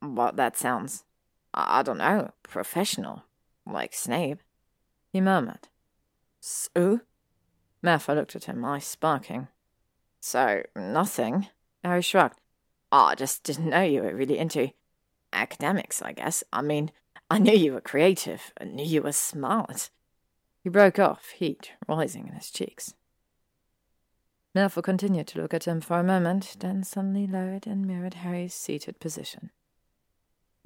But 0.00 0.36
that 0.36 0.56
sounds, 0.56 1.04
I 1.52 1.82
don't 1.82 1.98
know, 1.98 2.32
professional, 2.42 3.24
like 3.66 3.94
Snape, 3.94 4.38
he 5.12 5.20
murmured. 5.20 5.68
So? 6.40 7.00
Malfoy 7.82 8.16
looked 8.16 8.36
at 8.36 8.44
him, 8.44 8.64
eyes 8.64 8.84
sparking. 8.84 9.48
So, 10.20 10.62
nothing? 10.74 11.46
Harry 11.84 12.02
shrugged. 12.02 12.40
Oh, 12.90 13.04
I 13.04 13.14
just 13.14 13.42
didn't 13.44 13.70
know 13.70 13.82
you 13.82 14.02
were 14.02 14.14
really 14.14 14.38
into 14.38 14.72
academics, 15.32 16.02
I 16.02 16.12
guess. 16.12 16.42
I 16.52 16.62
mean, 16.62 16.90
I 17.30 17.38
knew 17.38 17.52
you 17.52 17.74
were 17.74 17.80
creative. 17.80 18.52
I 18.60 18.64
knew 18.64 18.84
you 18.84 19.02
were 19.02 19.12
smart. 19.12 19.90
He 20.68 20.70
broke 20.70 20.98
off, 20.98 21.30
heat 21.30 21.72
rising 21.88 22.28
in 22.28 22.34
his 22.34 22.50
cheeks. 22.50 22.92
Malfoy 24.54 24.82
continued 24.82 25.26
to 25.28 25.40
look 25.40 25.54
at 25.54 25.66
him 25.66 25.80
for 25.80 25.98
a 25.98 26.04
moment, 26.04 26.56
then 26.60 26.84
suddenly 26.84 27.26
lowered 27.26 27.66
and 27.66 27.86
mirrored 27.86 28.12
Harry's 28.12 28.52
seated 28.52 29.00
position. 29.00 29.50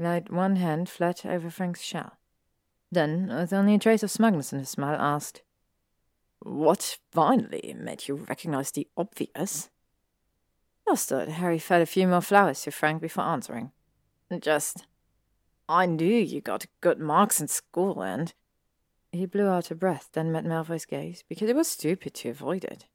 Laid 0.00 0.28
one 0.28 0.56
hand 0.56 0.88
flat 0.88 1.24
over 1.24 1.50
Frank's 1.50 1.82
shell. 1.82 2.16
Then, 2.90 3.28
with 3.28 3.52
only 3.52 3.76
a 3.76 3.78
trace 3.78 4.02
of 4.02 4.10
smugness 4.10 4.52
in 4.52 4.58
his 4.58 4.70
smile, 4.70 5.00
asked, 5.00 5.42
what 6.40 6.98
finally 7.12 7.72
made 7.78 8.08
you 8.08 8.16
recognize 8.16 8.72
the 8.72 8.88
obvious? 8.96 9.70
That 10.84 11.28
Harry 11.28 11.60
fed 11.60 11.80
a 11.80 11.86
few 11.86 12.08
more 12.08 12.22
flowers 12.22 12.60
to 12.62 12.72
Frank 12.72 13.00
before 13.00 13.22
answering. 13.22 13.70
Just, 14.40 14.84
I 15.68 15.86
knew 15.86 16.16
you 16.16 16.40
got 16.40 16.66
good 16.80 16.98
marks 16.98 17.40
in 17.40 17.46
school 17.46 18.02
and. 18.02 18.34
He 19.12 19.26
blew 19.26 19.46
out 19.46 19.70
a 19.70 19.74
breath, 19.74 20.08
then 20.12 20.32
met 20.32 20.46
Malfoy's 20.46 20.86
gaze, 20.86 21.22
because 21.28 21.50
it 21.50 21.56
was 21.56 21.68
stupid 21.68 22.14
to 22.14 22.30
avoid 22.30 22.64
it. 22.64 22.86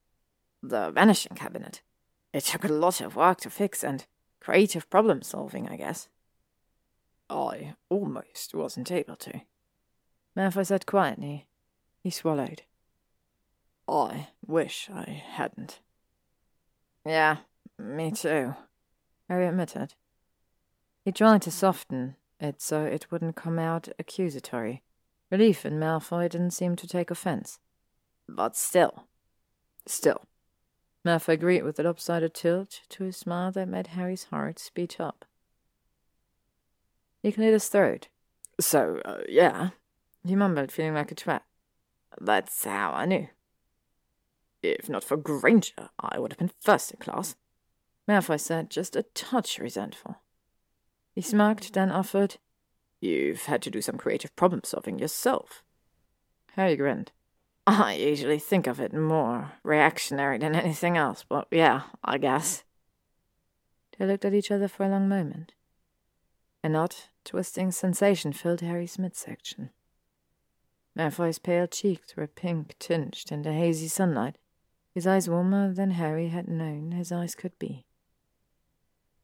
The 0.64 0.90
vanishing 0.90 1.36
cabinet. 1.36 1.82
It 2.34 2.44
took 2.44 2.64
a 2.64 2.70
lot 2.70 3.02
of 3.02 3.16
work 3.16 3.42
to 3.42 3.52
fix 3.52 3.84
and 3.84 4.06
creative 4.40 4.90
problem 4.90 5.22
solving, 5.22 5.70
I 5.70 5.78
guess. 5.78 6.10
I 7.30 7.76
almost 7.90 8.56
wasn't 8.56 8.92
able 8.92 9.16
to. 9.18 9.42
Malfoy 10.36 10.66
said 10.66 10.88
quietly. 10.88 11.46
He 12.02 12.10
swallowed. 12.10 12.64
I 13.88 14.30
wish 14.46 14.90
I 14.94 15.24
hadn't. 15.34 15.80
Yeah, 17.06 17.38
me 17.78 18.12
too, 18.12 18.56
Harry 19.30 19.48
admitted. 19.48 19.94
He 21.06 21.12
tried 21.12 21.42
to 21.44 21.52
soften 21.52 22.16
it 22.40 22.62
so 22.62 22.84
it 22.84 23.12
wouldn't 23.12 23.36
come 23.36 23.60
out 23.60 23.88
accusatory. 23.98 24.84
Relief 25.30 25.66
in 25.66 25.80
Malfoy 25.80 26.30
didn't 26.30 26.52
seem 26.52 26.76
to 26.76 26.88
take 26.88 27.12
offense. 27.12 27.60
But 28.30 28.56
still, 28.56 29.08
still. 29.86 30.22
Malfoy 31.06 31.34
agreed 31.34 31.64
with 31.64 31.80
a 31.80 31.84
lopsided 31.84 32.34
tilt 32.34 32.82
to 32.90 33.06
a 33.06 33.14
smile 33.14 33.52
that 33.52 33.68
made 33.68 33.88
Harry's 33.88 34.26
heart 34.26 34.60
speed 34.60 34.96
up. 35.00 35.26
He 37.24 37.32
cleared 37.32 37.54
his 37.54 37.68
throat. 37.68 38.08
So, 38.60 39.02
uh, 39.06 39.22
yeah, 39.28 39.70
he 40.26 40.36
mumbled, 40.36 40.72
feeling 40.72 40.94
like 40.94 41.12
a 41.12 41.16
twat. 41.16 41.42
That's 42.20 42.64
how 42.64 42.92
I 42.92 43.06
knew. 43.06 43.28
If 44.64 44.90
not 44.90 45.04
for 45.04 45.18
Granger, 45.18 45.90
I 46.00 46.20
would 46.20 46.34
have 46.34 46.40
been 46.40 46.52
first 46.62 46.92
in 46.92 46.98
class. 47.00 47.36
Malfoy 48.08 48.40
said, 48.40 48.70
just 48.70 48.96
a 48.96 49.04
touch 49.14 49.60
resentful. 49.60 50.18
He 51.14 51.22
smirked, 51.22 51.74
then 51.74 51.92
offered, 51.92 52.38
You've 53.00 53.44
had 53.44 53.62
to 53.64 53.70
do 53.70 53.82
some 53.82 53.98
creative 53.98 54.36
problem 54.36 54.62
solving 54.64 55.00
yourself. 55.00 55.64
Harry 56.56 56.76
grinned. 56.76 57.12
I 57.68 57.96
usually 57.96 58.40
think 58.40 58.66
of 58.66 58.80
it 58.80 58.94
more 58.94 59.52
reactionary 59.64 60.38
than 60.38 60.56
anything 60.56 60.98
else, 60.98 61.26
but 61.28 61.48
yeah, 61.52 61.84
I 62.04 62.18
guess. 62.18 62.64
They 63.98 64.06
looked 64.06 64.26
at 64.26 64.34
each 64.34 64.52
other 64.52 64.68
for 64.68 64.86
a 64.86 64.90
long 64.90 65.10
moment. 65.10 65.54
An 66.64 66.76
odd, 66.76 66.96
twisting 67.24 67.72
sensation 67.72 68.34
filled 68.34 68.62
Harry's 68.62 68.98
midsection. 68.98 69.72
Malfoy's 70.98 71.40
pale 71.40 71.68
cheeks 71.68 72.16
were 72.16 72.26
pink 72.26 72.76
tinged 72.80 73.32
in 73.32 73.44
the 73.44 73.54
hazy 73.54 73.88
sunlight, 73.88 74.38
his 74.94 75.06
eyes 75.06 75.30
warmer 75.30 75.72
than 75.72 75.92
Harry 75.92 76.30
had 76.30 76.48
known 76.48 76.92
his 76.92 77.12
eyes 77.12 77.36
could 77.36 77.58
be. 77.60 77.86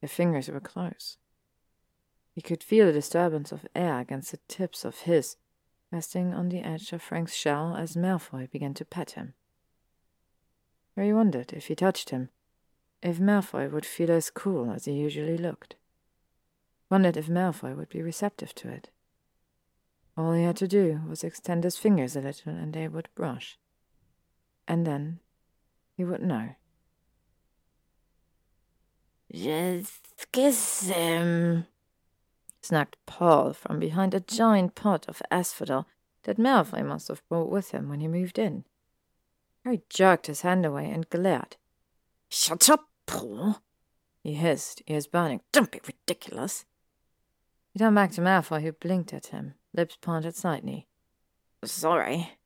Their 0.02 0.10
fingers 0.10 0.50
were 0.50 0.60
close. 0.60 1.18
He 2.34 2.42
could 2.42 2.64
feel 2.64 2.88
the 2.88 2.94
disturbance 2.94 3.52
of 3.52 3.68
air 3.76 4.00
against 4.00 4.32
the 4.32 4.40
tips 4.48 4.84
of 4.84 5.02
his, 5.02 5.38
resting 5.92 6.34
on 6.34 6.50
the 6.50 6.62
edge 6.62 6.92
of 6.92 7.02
Frank's 7.02 7.36
shell 7.36 7.76
as 7.76 7.96
Malfoy 7.96 8.50
began 8.50 8.74
to 8.74 8.86
pet 8.86 9.12
him. 9.12 9.36
Harry 10.96 11.14
wondered 11.14 11.54
if 11.54 11.68
he 11.68 11.76
touched 11.76 12.10
him, 12.10 12.30
if 13.02 13.20
Malfoy 13.20 13.70
would 13.72 13.86
feel 13.86 14.12
as 14.12 14.30
cool 14.30 14.72
as 14.72 14.86
he 14.86 14.94
usually 14.94 15.38
looked. 15.38 15.76
Wondered 16.90 17.18
if 17.18 17.28
Malfoy 17.28 17.76
would 17.76 17.90
be 17.90 18.02
receptive 18.02 18.56
to 18.56 18.70
it. 18.70 18.90
All 20.16 20.34
he 20.34 20.44
had 20.44 20.58
to 20.58 20.68
do 20.68 21.02
was 21.08 21.24
extend 21.24 21.64
his 21.64 21.78
fingers 21.78 22.16
a 22.16 22.22
little 22.22 22.54
and 22.54 22.74
they 22.74 22.88
would 22.88 23.10
brush. 23.16 23.58
And 24.68 24.86
then 24.86 25.20
he 25.98 26.04
would 26.04 26.22
know. 26.22 26.56
Just 29.34 30.32
kiss 30.32 30.88
him, 30.88 31.66
snapped 32.64 32.98
Paul 33.06 33.54
from 33.54 33.80
behind 33.80 34.14
a 34.14 34.20
giant 34.20 34.74
pot 34.76 35.06
of 35.08 35.22
asphodel 35.30 35.88
that 36.24 36.38
Malfoy 36.38 36.86
must 36.86 37.10
have 37.10 37.28
brought 37.28 37.50
with 37.50 37.72
him 37.72 37.90
when 37.90 38.00
he 38.00 38.08
moved 38.08 38.40
in. 38.40 38.64
Harry 39.64 39.82
jerked 39.90 40.28
his 40.28 40.42
hand 40.42 40.66
away 40.66 40.90
and 40.90 41.10
glared. 41.10 41.58
Shut 42.30 42.70
up, 42.70 42.90
Paul, 43.06 43.62
he 44.22 44.34
hissed, 44.34 44.82
ears 44.88 45.08
burning. 45.08 45.42
Don't 45.52 45.72
be 45.72 45.82
ridiculous. 45.86 46.66
He 47.74 47.80
turned 47.80 47.96
back 47.96 48.12
to 48.14 48.22
Malfoy, 48.22 48.62
who 48.62 48.72
blinked 48.72 49.14
at 49.14 49.28
him, 49.28 49.56
lips 49.74 49.98
parted 50.00 50.36
slightly. 50.36 50.88
Sorry. 51.66 52.38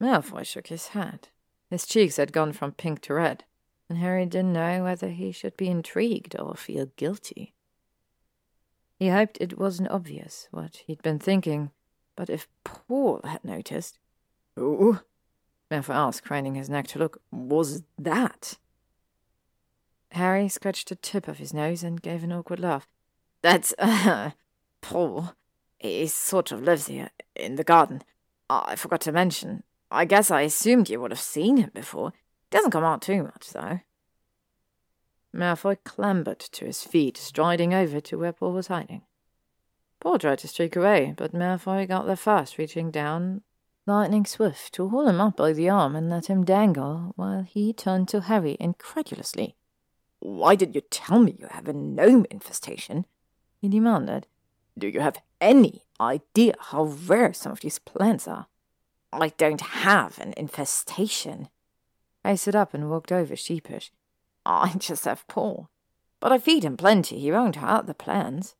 Malfoy 0.00 0.44
shook 0.44 0.68
his 0.68 0.88
head. 0.88 1.28
His 1.70 1.86
cheeks 1.86 2.16
had 2.16 2.32
gone 2.32 2.52
from 2.52 2.72
pink 2.72 3.00
to 3.02 3.14
red, 3.14 3.44
and 3.88 3.98
Harry 3.98 4.26
didn't 4.26 4.52
know 4.52 4.84
whether 4.84 5.08
he 5.08 5.32
should 5.32 5.56
be 5.56 5.68
intrigued 5.68 6.38
or 6.38 6.54
feel 6.54 6.86
guilty. 6.96 7.54
He 8.98 9.08
hoped 9.08 9.38
it 9.40 9.58
wasn't 9.58 9.90
obvious 9.90 10.48
what 10.50 10.82
he'd 10.86 11.02
been 11.02 11.18
thinking, 11.18 11.70
but 12.16 12.30
if 12.30 12.48
Paul 12.62 13.20
had 13.24 13.44
noticed. 13.44 13.98
Who? 14.56 15.00
Malfoy 15.70 15.94
asked, 15.94 16.24
craning 16.24 16.54
his 16.54 16.70
neck 16.70 16.86
to 16.88 16.98
look. 16.98 17.20
Was 17.30 17.82
that? 17.98 18.58
Harry 20.12 20.48
scratched 20.48 20.90
the 20.90 20.94
tip 20.94 21.26
of 21.26 21.38
his 21.38 21.52
nose 21.52 21.82
and 21.82 22.00
gave 22.00 22.22
an 22.22 22.32
awkward 22.32 22.60
laugh. 22.60 22.86
That's, 23.42 23.74
uh, 23.78 24.30
Paul. 24.80 25.34
He 25.78 26.06
sort 26.06 26.52
of 26.52 26.62
lives 26.62 26.86
here, 26.86 27.10
in 27.34 27.56
the 27.56 27.64
garden. 27.64 28.02
I 28.48 28.76
forgot 28.76 29.00
to 29.02 29.12
mention. 29.12 29.64
I 29.90 30.04
guess 30.04 30.30
I 30.30 30.42
assumed 30.42 30.88
you 30.88 31.00
would 31.00 31.10
have 31.10 31.20
seen 31.20 31.56
him 31.56 31.70
before. 31.74 32.12
Doesn't 32.50 32.70
come 32.70 32.84
out 32.84 33.02
too 33.02 33.24
much, 33.24 33.50
though. 33.50 33.80
Malfoy 35.34 35.76
clambered 35.84 36.38
to 36.38 36.64
his 36.64 36.84
feet, 36.84 37.16
striding 37.16 37.74
over 37.74 38.00
to 38.00 38.18
where 38.18 38.32
Paul 38.32 38.52
was 38.52 38.68
hiding. 38.68 39.02
Paul 40.00 40.18
tried 40.18 40.38
to 40.40 40.48
streak 40.48 40.76
away, 40.76 41.14
but 41.16 41.32
Malfoy 41.32 41.88
got 41.88 42.06
there 42.06 42.14
first, 42.14 42.56
reaching 42.56 42.90
down, 42.90 43.42
lightning 43.86 44.26
swift, 44.26 44.72
to 44.74 44.88
haul 44.88 45.08
him 45.08 45.20
up 45.20 45.36
by 45.36 45.52
the 45.52 45.68
arm 45.68 45.96
and 45.96 46.08
let 46.08 46.26
him 46.26 46.44
dangle, 46.44 47.12
while 47.16 47.42
he 47.42 47.72
turned 47.72 48.08
to 48.08 48.20
Harry 48.20 48.56
incredulously. 48.60 49.56
Why 50.20 50.54
did 50.54 50.74
you 50.74 50.82
tell 50.82 51.18
me 51.20 51.36
you 51.38 51.48
have 51.50 51.68
a 51.68 51.72
gnome 51.72 52.26
infestation? 52.30 53.06
he 53.60 53.68
demanded. 53.68 54.26
Do 54.78 54.88
you 54.88 55.00
have 55.00 55.18
any 55.40 55.82
idea 56.00 56.54
how 56.58 56.84
rare 56.84 57.32
some 57.32 57.52
of 57.52 57.60
these 57.60 57.78
plants 57.78 58.28
are? 58.28 58.46
I 59.12 59.28
don't 59.36 59.60
have 59.60 60.18
an 60.18 60.34
infestation. 60.36 61.48
I 62.24 62.34
stood 62.34 62.56
up 62.56 62.74
and 62.74 62.90
walked 62.90 63.12
over 63.12 63.36
sheepish. 63.36 63.92
I 64.44 64.74
just 64.78 65.04
have 65.04 65.26
Paul. 65.28 65.68
But 66.20 66.32
I 66.32 66.38
feed 66.38 66.64
him 66.64 66.76
plenty. 66.76 67.18
He 67.18 67.30
won't 67.30 67.56
hurt 67.56 67.86
the 67.86 67.94
plants. 67.94 68.54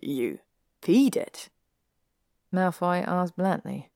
You 0.00 0.38
feed 0.82 1.16
it? 1.16 1.50
Malfoy 2.52 3.04
asked 3.06 3.36
blandly. 3.36 3.90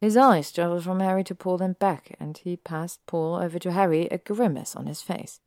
His 0.00 0.16
eyes 0.16 0.52
travelled 0.52 0.84
from 0.84 1.00
Harry 1.00 1.24
to 1.24 1.34
Paul 1.34 1.60
and 1.60 1.78
back, 1.78 2.16
and 2.20 2.38
he 2.38 2.56
passed 2.56 3.04
Paul 3.06 3.34
over 3.36 3.58
to 3.58 3.72
Harry, 3.72 4.06
a 4.06 4.18
grimace 4.18 4.76
on 4.76 4.86
his 4.86 5.02
face. 5.02 5.40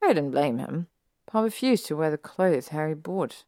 I 0.00 0.08
didn't 0.08 0.30
blame 0.30 0.58
him. 0.58 0.86
Paul 1.26 1.44
refused 1.44 1.86
to 1.86 1.96
wear 1.96 2.10
the 2.10 2.18
clothes 2.18 2.68
Harry 2.68 2.94
bought, 2.94 3.44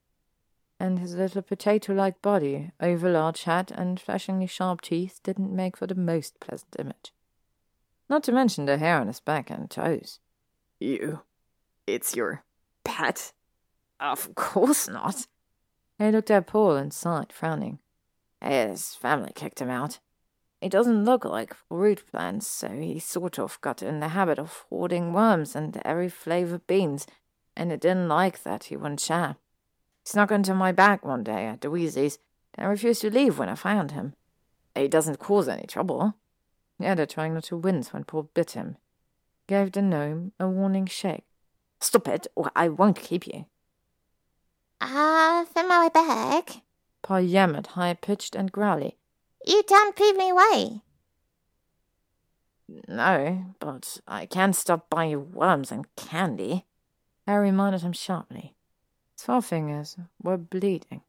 and 0.80 0.98
his 0.98 1.14
little 1.14 1.42
potato-like 1.42 2.20
body, 2.20 2.72
over-large 2.80 3.44
hat, 3.44 3.70
and 3.70 4.00
flashingly 4.00 4.46
sharp 4.46 4.80
teeth 4.80 5.20
didn't 5.22 5.54
make 5.54 5.76
for 5.76 5.86
the 5.86 5.94
most 5.94 6.40
pleasant 6.40 6.74
image. 6.78 7.12
Not 8.10 8.24
to 8.24 8.32
mention 8.32 8.66
the 8.66 8.76
hair 8.76 9.00
on 9.00 9.06
his 9.06 9.20
back 9.20 9.50
and 9.50 9.70
toes. 9.70 10.18
You. 10.80 11.20
It's 11.86 12.16
your 12.16 12.42
pet? 12.82 13.32
Of 14.00 14.34
course 14.34 14.88
not. 14.88 15.28
He 15.96 16.10
looked 16.10 16.30
at 16.30 16.48
Paul 16.48 16.76
and 16.76 16.92
sighed, 16.92 17.32
frowning. 17.32 17.78
His 18.40 18.94
family 18.94 19.30
kicked 19.34 19.60
him 19.60 19.70
out. 19.70 20.00
He 20.60 20.68
doesn't 20.68 21.04
look 21.04 21.24
like 21.24 21.56
root 21.70 22.02
plants, 22.10 22.48
so 22.48 22.68
he 22.68 22.98
sort 22.98 23.38
of 23.38 23.60
got 23.60 23.80
in 23.80 24.00
the 24.00 24.08
habit 24.08 24.40
of 24.40 24.64
hoarding 24.68 25.12
worms 25.12 25.54
and 25.54 25.80
every 25.84 26.08
flavor 26.08 26.58
beans, 26.58 27.06
and 27.56 27.70
he 27.70 27.76
didn't 27.76 28.08
like 28.08 28.42
that 28.42 28.64
he 28.64 28.76
wouldn't 28.76 29.00
share. 29.00 29.36
He 30.02 30.10
snuck 30.10 30.32
into 30.32 30.52
my 30.52 30.72
bag 30.72 31.00
one 31.02 31.22
day 31.22 31.46
at 31.46 31.60
the 31.60 31.68
Weasleys, 31.68 32.18
and 32.54 32.68
refused 32.68 33.02
to 33.02 33.10
leave 33.10 33.38
when 33.38 33.48
I 33.48 33.54
found 33.54 33.92
him. 33.92 34.14
He 34.74 34.88
doesn't 34.88 35.20
cause 35.20 35.48
any 35.48 35.66
trouble. 35.66 36.14
The 36.80 36.86
other 36.86 37.04
trying 37.04 37.34
not 37.34 37.44
to 37.44 37.58
wince 37.58 37.92
when 37.92 38.04
Paul 38.04 38.30
bit 38.32 38.52
him, 38.52 38.78
gave 39.46 39.72
the 39.72 39.82
gnome 39.82 40.32
a 40.40 40.48
warning 40.48 40.86
shake. 40.86 41.24
Stop 41.78 42.08
it, 42.08 42.26
or 42.34 42.50
I 42.56 42.70
won't 42.70 42.98
keep 42.98 43.26
you. 43.26 43.44
Ah, 44.80 45.44
uh, 45.54 45.62
my 45.62 45.90
bag. 45.92 46.62
Paul 47.02 47.20
yammered, 47.20 47.66
high 47.66 47.92
pitched 47.92 48.34
and 48.34 48.50
growly. 48.50 48.96
You 49.46 49.62
don't 49.66 49.94
give 49.94 50.16
me 50.16 50.30
away. 50.30 50.80
No, 52.88 53.44
but 53.58 53.98
I 54.08 54.24
can't 54.24 54.56
stop 54.56 54.88
buying 54.88 55.10
you 55.10 55.20
worms 55.20 55.70
and 55.70 55.94
candy. 55.96 56.64
Harry 57.26 57.50
reminded 57.50 57.82
him 57.82 57.92
sharply. 57.92 58.54
His 59.18 59.26
forefingers 59.26 59.98
were 60.22 60.38
bleeding. 60.38 61.02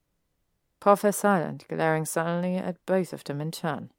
Paul 0.81 0.97
fell 0.97 1.13
silent, 1.13 1.65
glaring 1.69 2.03
sullenly 2.03 2.57
at 2.57 2.85
both 2.85 3.13
of 3.13 3.23
them 3.23 3.39
in 3.39 3.51
turn. 3.51 3.91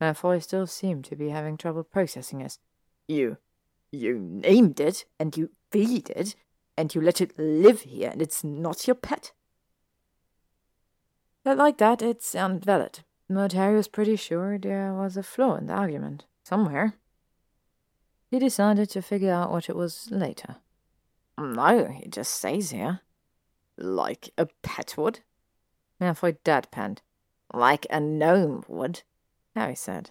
Uh, 0.00 0.12
Malfoy 0.12 0.42
still 0.42 0.66
seemed 0.66 1.04
to 1.04 1.16
be 1.16 1.28
having 1.28 1.56
trouble 1.56 1.84
processing 1.84 2.38
this. 2.38 2.58
You. 3.06 3.36
You 3.92 4.18
named 4.18 4.80
it, 4.80 5.04
and 5.18 5.36
you 5.36 5.50
feed 5.70 6.10
it, 6.10 6.34
and 6.76 6.94
you 6.94 7.00
let 7.00 7.20
it 7.20 7.38
live 7.38 7.82
here, 7.82 8.10
and 8.10 8.22
it's 8.22 8.44
not 8.44 8.86
your 8.86 8.94
pet? 8.94 9.32
But 11.42 11.58
like 11.58 11.78
that, 11.78 12.02
it 12.02 12.22
sounded 12.22 12.64
valid. 12.64 13.00
But 13.28 13.52
Harry 13.52 13.76
was 13.76 13.88
pretty 13.88 14.16
sure 14.16 14.58
there 14.58 14.92
was 14.92 15.16
a 15.16 15.22
flaw 15.22 15.56
in 15.56 15.66
the 15.66 15.74
argument, 15.74 16.24
somewhere. 16.44 16.94
He 18.30 18.38
decided 18.38 18.90
to 18.90 19.02
figure 19.02 19.32
out 19.32 19.50
what 19.50 19.68
it 19.68 19.76
was 19.76 20.08
later. 20.10 20.56
No, 21.38 21.86
he 21.86 22.08
just 22.08 22.34
stays 22.34 22.70
here. 22.70 23.00
Like 23.76 24.30
a 24.38 24.46
pet 24.62 24.94
would? 24.96 25.20
Malfoy 26.00 26.38
deadpanned. 26.44 26.98
Like 27.52 27.86
a 27.90 27.98
gnome 27.98 28.64
would? 28.68 29.02
Harry 29.54 29.74
said. 29.74 30.10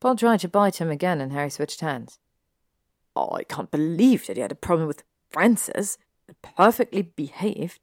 Paul 0.00 0.16
tried 0.16 0.40
to 0.40 0.48
bite 0.48 0.80
him 0.80 0.90
again, 0.90 1.20
and 1.20 1.32
Harry 1.32 1.50
switched 1.50 1.80
hands. 1.80 2.18
Oh, 3.16 3.34
I 3.34 3.42
can't 3.42 3.70
believe 3.70 4.26
that 4.26 4.36
he 4.36 4.42
had 4.42 4.52
a 4.52 4.56
problem 4.56 4.86
with 4.86 5.02
Francis. 5.30 5.98
Perfectly 6.42 7.02
behaved. 7.02 7.80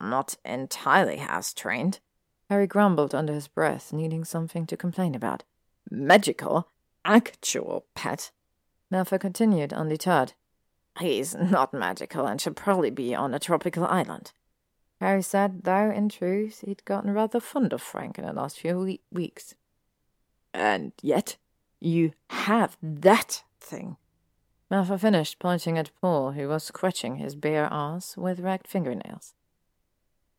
Not 0.00 0.36
entirely 0.44 1.18
house 1.18 1.52
trained. 1.52 2.00
Harry 2.48 2.66
grumbled 2.66 3.14
under 3.14 3.32
his 3.32 3.48
breath, 3.48 3.92
needing 3.92 4.24
something 4.24 4.66
to 4.66 4.76
complain 4.76 5.14
about. 5.14 5.44
Magical? 5.90 6.68
Actual 7.04 7.86
pet? 7.94 8.30
Malfoy 8.92 9.20
continued, 9.20 9.72
undeterred. 9.72 10.32
He's 10.98 11.34
not 11.34 11.74
magical 11.74 12.26
and 12.26 12.40
should 12.40 12.56
probably 12.56 12.90
be 12.90 13.14
on 13.14 13.34
a 13.34 13.38
tropical 13.38 13.84
island. 13.84 14.32
Harry 15.00 15.22
said, 15.22 15.64
though 15.64 15.90
in 15.90 16.08
truth 16.08 16.62
he'd 16.66 16.84
gotten 16.84 17.12
rather 17.12 17.38
fond 17.38 17.72
of 17.72 17.82
Frank 17.82 18.18
in 18.18 18.24
the 18.24 18.32
last 18.32 18.58
few 18.58 18.78
we- 18.78 19.00
weeks. 19.12 19.54
And 20.56 20.94
yet, 21.02 21.36
you 21.80 22.12
have 22.30 22.78
that 22.82 23.44
thing. 23.60 23.98
Malfoy 24.72 24.98
finished, 24.98 25.38
pointing 25.38 25.76
at 25.76 25.90
Paul, 26.00 26.32
who 26.32 26.48
was 26.48 26.64
scratching 26.64 27.16
his 27.16 27.36
bare 27.36 27.68
ass 27.70 28.16
with 28.16 28.40
ragged 28.40 28.66
fingernails. 28.66 29.34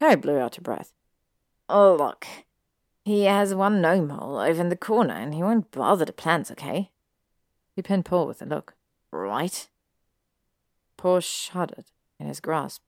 Harry 0.02 0.15
blew 0.15 0.39
out 0.39 0.57
a 0.57 0.61
breath. 0.61 0.91
Oh, 1.69 1.95
look. 1.95 2.26
He 3.06 3.26
has 3.26 3.53
one 3.53 3.80
gnome 3.80 4.10
hole 4.10 4.39
over 4.39 4.60
in 4.60 4.69
the 4.69 4.76
corner, 4.76 5.14
and 5.14 5.35
he 5.35 5.44
won't 5.44 5.69
bother 5.69 6.03
the 6.03 6.14
plants, 6.14 6.49
okay? 6.49 6.89
He 7.76 7.84
pinned 7.84 8.06
Paul 8.06 8.26
with 8.26 8.41
a 8.41 8.45
look. 8.45 8.73
Right? 9.11 9.69
Paul 10.98 11.19
shuddered 11.19 11.91
in 12.19 12.27
his 12.27 12.39
grasp. 12.39 12.81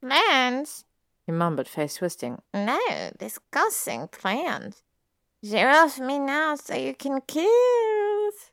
Plants? 0.00 0.84
He 1.26 1.32
mumbled, 1.32 1.66
face 1.66 1.96
twisting. 1.96 2.40
No, 2.54 2.78
disgusting 3.18 4.06
plants. 4.06 4.84
Off 5.44 5.98
me 5.98 6.20
now 6.20 6.54
so 6.54 6.74
you 6.74 6.94
can 6.94 7.20
kiss. 7.26 8.50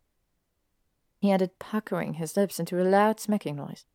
He 1.19 1.31
added, 1.31 1.59
puckering 1.59 2.15
his 2.15 2.35
lips 2.35 2.59
into 2.59 2.81
a 2.81 2.83
loud 2.83 3.19
smacking 3.19 3.57
noise. 3.57 3.85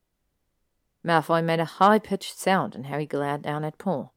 Malfoy 1.05 1.43
made 1.43 1.59
a 1.59 1.65
high 1.65 1.99
pitched 1.99 2.39
sound, 2.39 2.75
and 2.75 2.87
Harry 2.87 3.05
glared 3.05 3.43
down 3.43 3.65
at 3.65 3.79
Paul. 3.79 4.13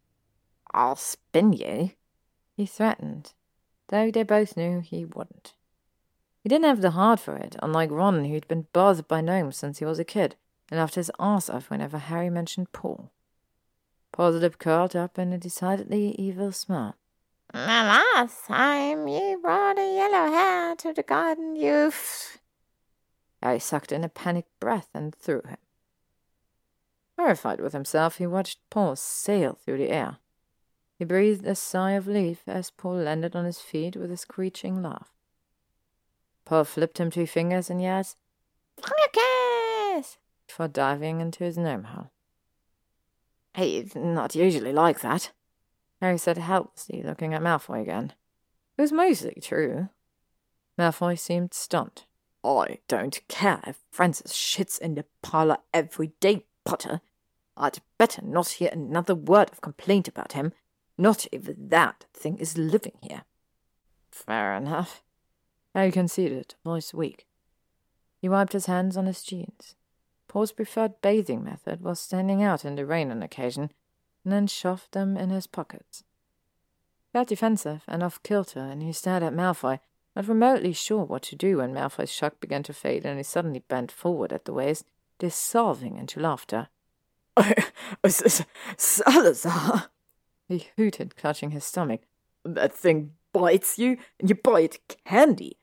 I'll 0.73 0.95
spin 0.95 1.53
you, 1.53 1.91
he 2.55 2.65
threatened, 2.65 3.33
though 3.87 4.11
they 4.11 4.23
both 4.23 4.55
knew 4.55 4.81
he 4.81 5.05
wouldn't. 5.05 5.53
He 6.43 6.49
didn't 6.49 6.65
have 6.65 6.81
the 6.81 6.91
heart 6.91 7.19
for 7.19 7.35
it, 7.35 7.55
unlike 7.63 7.89
Ron, 7.89 8.25
who'd 8.25 8.47
been 8.47 8.67
bothered 8.73 9.07
by 9.07 9.21
gnomes 9.21 9.57
since 9.57 9.79
he 9.79 9.85
was 9.85 9.99
a 9.99 10.05
kid 10.05 10.35
and 10.69 10.79
laughed 10.79 10.95
his 10.95 11.11
ass 11.19 11.49
off 11.49 11.69
whenever 11.69 11.97
Harry 11.97 12.29
mentioned 12.29 12.71
Paul. 12.73 13.11
Paul's 14.11 14.35
lip 14.35 14.59
curled 14.59 14.95
up 14.95 15.17
in 15.17 15.33
a 15.33 15.37
decidedly 15.37 16.11
evil 16.19 16.51
smile. 16.51 16.95
The 17.53 17.59
last 17.59 18.45
time 18.45 19.07
you 19.07 19.39
brought 19.41 19.79
a 19.79 19.95
yellow 19.95 20.31
hair 20.31 20.75
to 20.75 20.93
the 20.93 21.03
garden, 21.03 21.55
you. 21.55 21.91
I 23.41 23.53
oh, 23.53 23.57
sucked 23.57 23.91
in 23.91 24.03
a 24.03 24.09
panicked 24.09 24.59
breath 24.59 24.89
and 24.93 25.15
threw 25.15 25.41
him. 25.41 25.57
Horrified 27.17 27.61
with 27.61 27.73
himself, 27.73 28.17
he 28.17 28.27
watched 28.27 28.59
Paul 28.69 28.95
sail 28.95 29.53
through 29.53 29.77
the 29.77 29.89
air. 29.89 30.17
He 30.97 31.05
breathed 31.05 31.45
a 31.45 31.55
sigh 31.55 31.91
of 31.91 32.07
relief 32.07 32.43
as 32.47 32.71
Paul 32.71 32.95
landed 32.95 33.35
on 33.35 33.45
his 33.45 33.59
feet 33.59 33.95
with 33.95 34.11
a 34.11 34.17
screeching 34.17 34.81
laugh. 34.81 35.11
Paul 36.45 36.63
flipped 36.63 36.99
him 36.99 37.11
two 37.11 37.27
fingers 37.27 37.69
and 37.69 37.81
yelled, 37.81 38.15
Focus! 38.77 40.17
before 40.47 40.67
diving 40.67 41.21
into 41.21 41.43
his 41.43 41.57
gnome 41.57 41.85
hole. 41.85 42.11
He's 43.55 43.95
not 43.95 44.35
usually 44.35 44.73
like 44.73 45.01
that, 45.01 45.31
Harry 46.01 46.17
said 46.17 46.37
helplessly, 46.37 47.01
looking 47.03 47.33
at 47.33 47.41
Malfoy 47.41 47.81
again. 47.81 48.13
It 48.77 48.81
was 48.81 48.91
mostly 48.91 49.39
true. 49.41 49.89
Malfoy 50.77 51.17
seemed 51.17 51.53
stunned. 51.53 52.03
I 52.43 52.79
don't 52.87 53.19
care 53.27 53.61
if 53.65 53.77
Francis 53.91 54.33
shits 54.33 54.79
in 54.79 54.95
the 54.95 55.05
parlour 55.21 55.57
every 55.73 56.13
day, 56.19 56.45
Potter. 56.63 57.01
I'd 57.55 57.79
better 57.97 58.21
not 58.21 58.49
hear 58.49 58.69
another 58.71 59.15
word 59.15 59.49
of 59.51 59.61
complaint 59.61 60.07
about 60.07 60.33
him, 60.33 60.53
not 60.97 61.25
if 61.31 61.49
that 61.57 62.05
thing 62.13 62.37
is 62.37 62.57
living 62.57 62.97
here. 63.01 63.23
Fair 64.11 64.53
enough. 64.53 65.01
Harry 65.73 65.91
conceded, 65.91 66.55
voice 66.63 66.93
weak. 66.93 67.25
He 68.21 68.29
wiped 68.29 68.53
his 68.53 68.67
hands 68.67 68.97
on 68.97 69.07
his 69.07 69.23
jeans. 69.23 69.75
Paul's 70.27 70.51
preferred 70.51 71.01
bathing 71.01 71.43
method 71.43 71.81
was 71.81 71.99
standing 71.99 72.43
out 72.43 72.65
in 72.65 72.75
the 72.75 72.85
rain 72.85 73.11
on 73.11 73.23
occasion, 73.23 73.71
and 74.27 74.33
then 74.33 74.45
shoved 74.45 74.91
them 74.91 75.15
in 75.15 75.29
his 75.29 75.47
pockets. 75.47 76.03
He 76.99 77.07
felt 77.13 77.29
defensive 77.29 77.83
and 77.87 78.03
off 78.03 78.21
kilter, 78.23 78.59
and 78.59 78.83
he 78.83 78.91
stared 78.91 79.23
at 79.23 79.31
Malfoy, 79.31 79.79
not 80.17 80.27
remotely 80.27 80.73
sure 80.73 81.05
what 81.05 81.21
to 81.23 81.37
do 81.37 81.59
when 81.59 81.73
Malfoy's 81.73 82.11
shock 82.11 82.41
began 82.41 82.61
to 82.63 82.73
fade 82.73 83.05
and 83.05 83.15
he 83.15 83.23
suddenly 83.23 83.63
bent 83.69 83.89
forward 83.89 84.33
at 84.33 84.43
the 84.43 84.51
waist, 84.51 84.83
dissolving 85.17 85.95
into 85.95 86.19
laughter. 86.19 86.67
Salazar! 88.75 89.91
He 90.49 90.67
hooted, 90.75 91.15
clutching 91.15 91.51
his 91.51 91.63
stomach. 91.63 92.01
That 92.43 92.73
thing 92.73 93.13
bites 93.31 93.79
you, 93.79 93.95
and 94.19 94.29
you 94.29 94.35
bite 94.35 94.79
candy. 95.05 95.55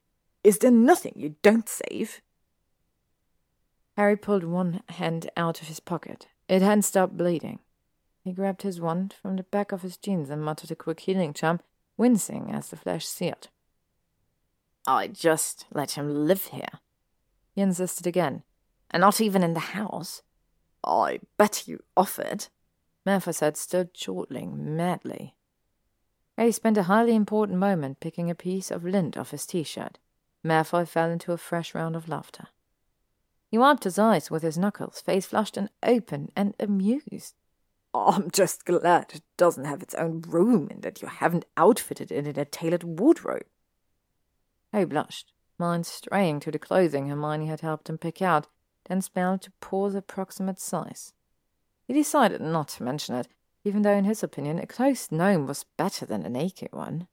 Is 0.43 0.57
there 0.57 0.71
nothing 0.71 1.13
you 1.17 1.35
don't 1.43 1.69
save? 1.69 2.23
Harry 3.99 4.17
pulled 4.17 4.45
one 4.45 4.81
hand 4.89 5.29
out 5.37 5.61
of 5.61 5.69
his 5.69 5.81
pocket. 5.81 6.29
It 6.49 6.63
hadn't 6.63 6.85
stopped 6.85 7.19
bleeding. 7.19 7.59
He 8.25 8.33
grabbed 8.33 8.63
his 8.63 8.81
wand 8.81 9.15
from 9.21 9.37
the 9.37 9.43
back 9.43 9.71
of 9.71 9.83
his 9.83 9.99
jeans 9.99 10.31
and 10.31 10.43
muttered 10.43 10.71
a 10.71 10.75
quick 10.75 11.01
healing 11.01 11.35
charm, 11.35 11.61
wincing 11.99 12.51
as 12.51 12.69
the 12.69 12.77
flesh 12.77 13.05
seared. 13.07 13.49
I 14.87 15.09
just 15.09 15.67
let 15.73 15.93
him 15.93 16.27
live 16.27 16.47
here. 16.47 16.81
He 17.55 17.61
insisted 17.61 18.07
again. 18.07 18.43
And 18.91 19.03
not 19.03 19.21
even 19.21 19.43
in 19.43 19.53
the 19.53 19.61
house. 19.61 20.23
I 20.83 21.21
bet 21.37 21.69
you 21.69 21.83
offered. 21.97 22.47
Malfoy 23.07 23.35
said, 23.35 23.57
still 23.59 23.87
chortling 23.93 24.75
madly. 24.75 25.35
Harry 26.39 26.53
spent 26.53 26.79
a 26.79 26.85
highly 26.85 27.15
important 27.15 27.59
moment 27.59 28.01
picking 28.01 28.31
a 28.31 28.35
piece 28.35 28.71
of 28.71 28.85
lint 28.85 29.19
off 29.19 29.33
his 29.33 29.47
t-shirt. 29.47 29.99
Malfoy 30.43 30.89
fell 30.89 31.11
into 31.11 31.33
a 31.33 31.39
fresh 31.39 31.75
round 31.75 31.95
of 31.95 32.09
laughter. 32.09 32.49
He 33.51 33.59
wiped 33.59 33.85
his 33.85 33.99
eyes 33.99 34.31
with 34.31 34.43
his 34.43 34.59
knuckles, 34.59 35.01
face 35.01 35.27
flushed 35.27 35.57
and 35.57 35.71
open 35.83 36.31
and 36.35 36.55
amused. 36.59 37.35
I'm 38.07 38.31
just 38.33 38.65
glad 38.65 39.13
it 39.15 39.23
doesn't 39.37 39.67
have 39.67 39.83
its 39.83 39.95
own 39.95 40.23
room 40.23 40.69
and 40.71 40.83
that 40.83 41.01
you 41.01 41.09
haven't 41.09 41.45
outfitted 41.57 42.11
it 42.11 42.27
in 42.27 42.39
a 42.39 42.45
tailored 42.45 42.83
wardrobe. 42.83 43.47
Harry 44.73 44.85
blushed, 44.85 45.33
mind 45.59 45.87
straying 45.87 46.41
to 46.41 46.51
the 46.51 46.59
clothing 46.59 47.09
Hermione 47.09 47.47
had 47.47 47.61
helped 47.61 47.89
him 47.89 47.97
pick 47.97 48.21
out, 48.21 48.49
then 48.89 49.01
smelled 49.01 49.43
to 49.43 49.53
Paul's 49.61 49.95
approximate 49.95 50.59
size. 50.59 51.13
He 51.87 51.95
decided 51.95 52.41
not 52.41 52.69
to 52.69 52.83
mention 52.83 53.15
it, 53.15 53.29
even 53.63 53.83
though 53.83 53.93
in 53.93 54.05
his 54.05 54.23
opinion 54.23 54.59
a 54.59 54.67
close 54.67 55.13
gnome 55.13 55.47
was 55.47 55.65
better 55.77 56.05
than 56.05 56.27
a 56.27 56.29
naked 56.29 56.71
one. 56.73 57.07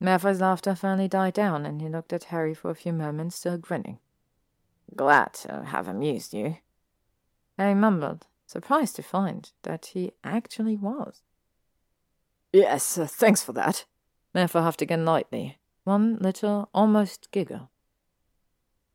Malfoy's 0.00 0.40
laughter 0.40 0.74
finally 0.74 1.08
died 1.08 1.34
down, 1.34 1.66
and 1.66 1.80
he 1.80 1.88
looked 1.88 2.12
at 2.12 2.24
Harry 2.24 2.54
for 2.54 2.70
a 2.70 2.74
few 2.74 2.92
moments, 2.92 3.36
still 3.36 3.58
grinning. 3.58 3.98
Glad 4.94 5.32
to 5.34 5.64
have 5.64 5.88
amused 5.88 6.32
you. 6.32 6.58
Harry 7.58 7.74
mumbled, 7.74 8.26
surprised 8.46 8.96
to 8.96 9.02
find 9.02 9.50
that 9.62 9.86
he 9.86 10.12
actually 10.24 10.76
was. 10.76 11.22
Yes, 12.52 12.96
uh, 12.96 13.06
thanks 13.06 13.42
for 13.42 13.52
that. 13.52 13.84
Malfoy 14.34 14.62
huffed 14.62 14.82
again 14.82 15.04
lightly, 15.04 15.58
one 15.84 16.16
little, 16.20 16.70
almost 16.72 17.30
giggle. 17.32 17.70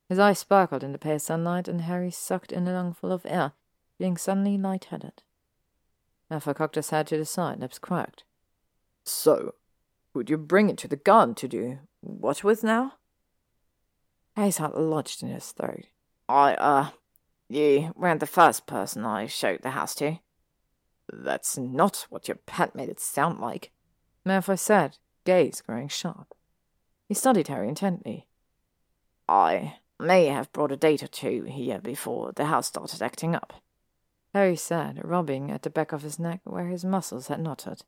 His 0.09 0.19
eyes 0.19 0.39
sparkled 0.39 0.83
in 0.83 0.91
the 0.91 0.97
pale 0.97 1.19
sunlight, 1.19 1.67
and 1.67 1.81
Harry 1.81 2.11
sucked 2.11 2.51
in 2.51 2.67
a 2.67 2.73
lungful 2.73 3.11
of 3.11 3.25
air, 3.25 3.53
being 3.97 4.17
suddenly 4.17 4.57
light-headed. 4.57 5.23
Malfoy 6.29 6.55
cocked 6.55 6.75
his 6.75 6.89
head 6.89 7.07
to 7.07 7.17
the 7.17 7.25
side, 7.25 7.59
lips 7.59 7.79
quirked. 7.79 8.23
So, 9.03 9.55
would 10.13 10.29
you 10.29 10.37
bring 10.37 10.69
it 10.69 10.77
to 10.79 10.87
the 10.87 10.95
garden 10.95 11.35
to 11.35 11.47
do 11.47 11.79
what 12.01 12.43
with 12.43 12.63
now? 12.63 12.93
Harry's 14.35 14.57
heart 14.57 14.77
lodged 14.77 15.23
in 15.23 15.29
his 15.29 15.51
throat. 15.51 15.87
I, 16.27 16.53
uh, 16.55 16.89
you 17.53 17.93
weren't 17.95 18.19
the 18.19 18.27
first 18.27 18.65
person 18.65 19.05
I 19.05 19.27
showed 19.27 19.61
the 19.61 19.71
house 19.71 19.95
to. 19.95 20.19
That's 21.11 21.57
not 21.57 22.05
what 22.09 22.27
your 22.27 22.37
pet 22.45 22.75
made 22.75 22.89
it 22.89 22.99
sound 22.99 23.39
like, 23.39 23.71
Malfoy 24.25 24.57
said, 24.57 24.97
gaze 25.25 25.61
growing 25.61 25.87
sharp. 25.87 26.33
He 27.07 27.13
studied 27.13 27.47
Harry 27.49 27.67
intently. 27.67 28.27
I 29.27 29.75
may 29.99 30.27
have 30.27 30.51
brought 30.53 30.71
a 30.71 30.77
date 30.77 31.03
or 31.03 31.07
two 31.07 31.43
here 31.43 31.79
before 31.79 32.31
the 32.31 32.45
house 32.45 32.67
started 32.67 33.01
acting 33.01 33.35
up. 33.35 33.53
Harry 34.33 34.55
said, 34.55 35.01
rubbing 35.03 35.51
at 35.51 35.63
the 35.63 35.69
back 35.69 35.91
of 35.91 36.03
his 36.03 36.17
neck 36.17 36.41
where 36.45 36.67
his 36.67 36.85
muscles 36.85 37.27
had 37.27 37.41
knotted. 37.41 37.81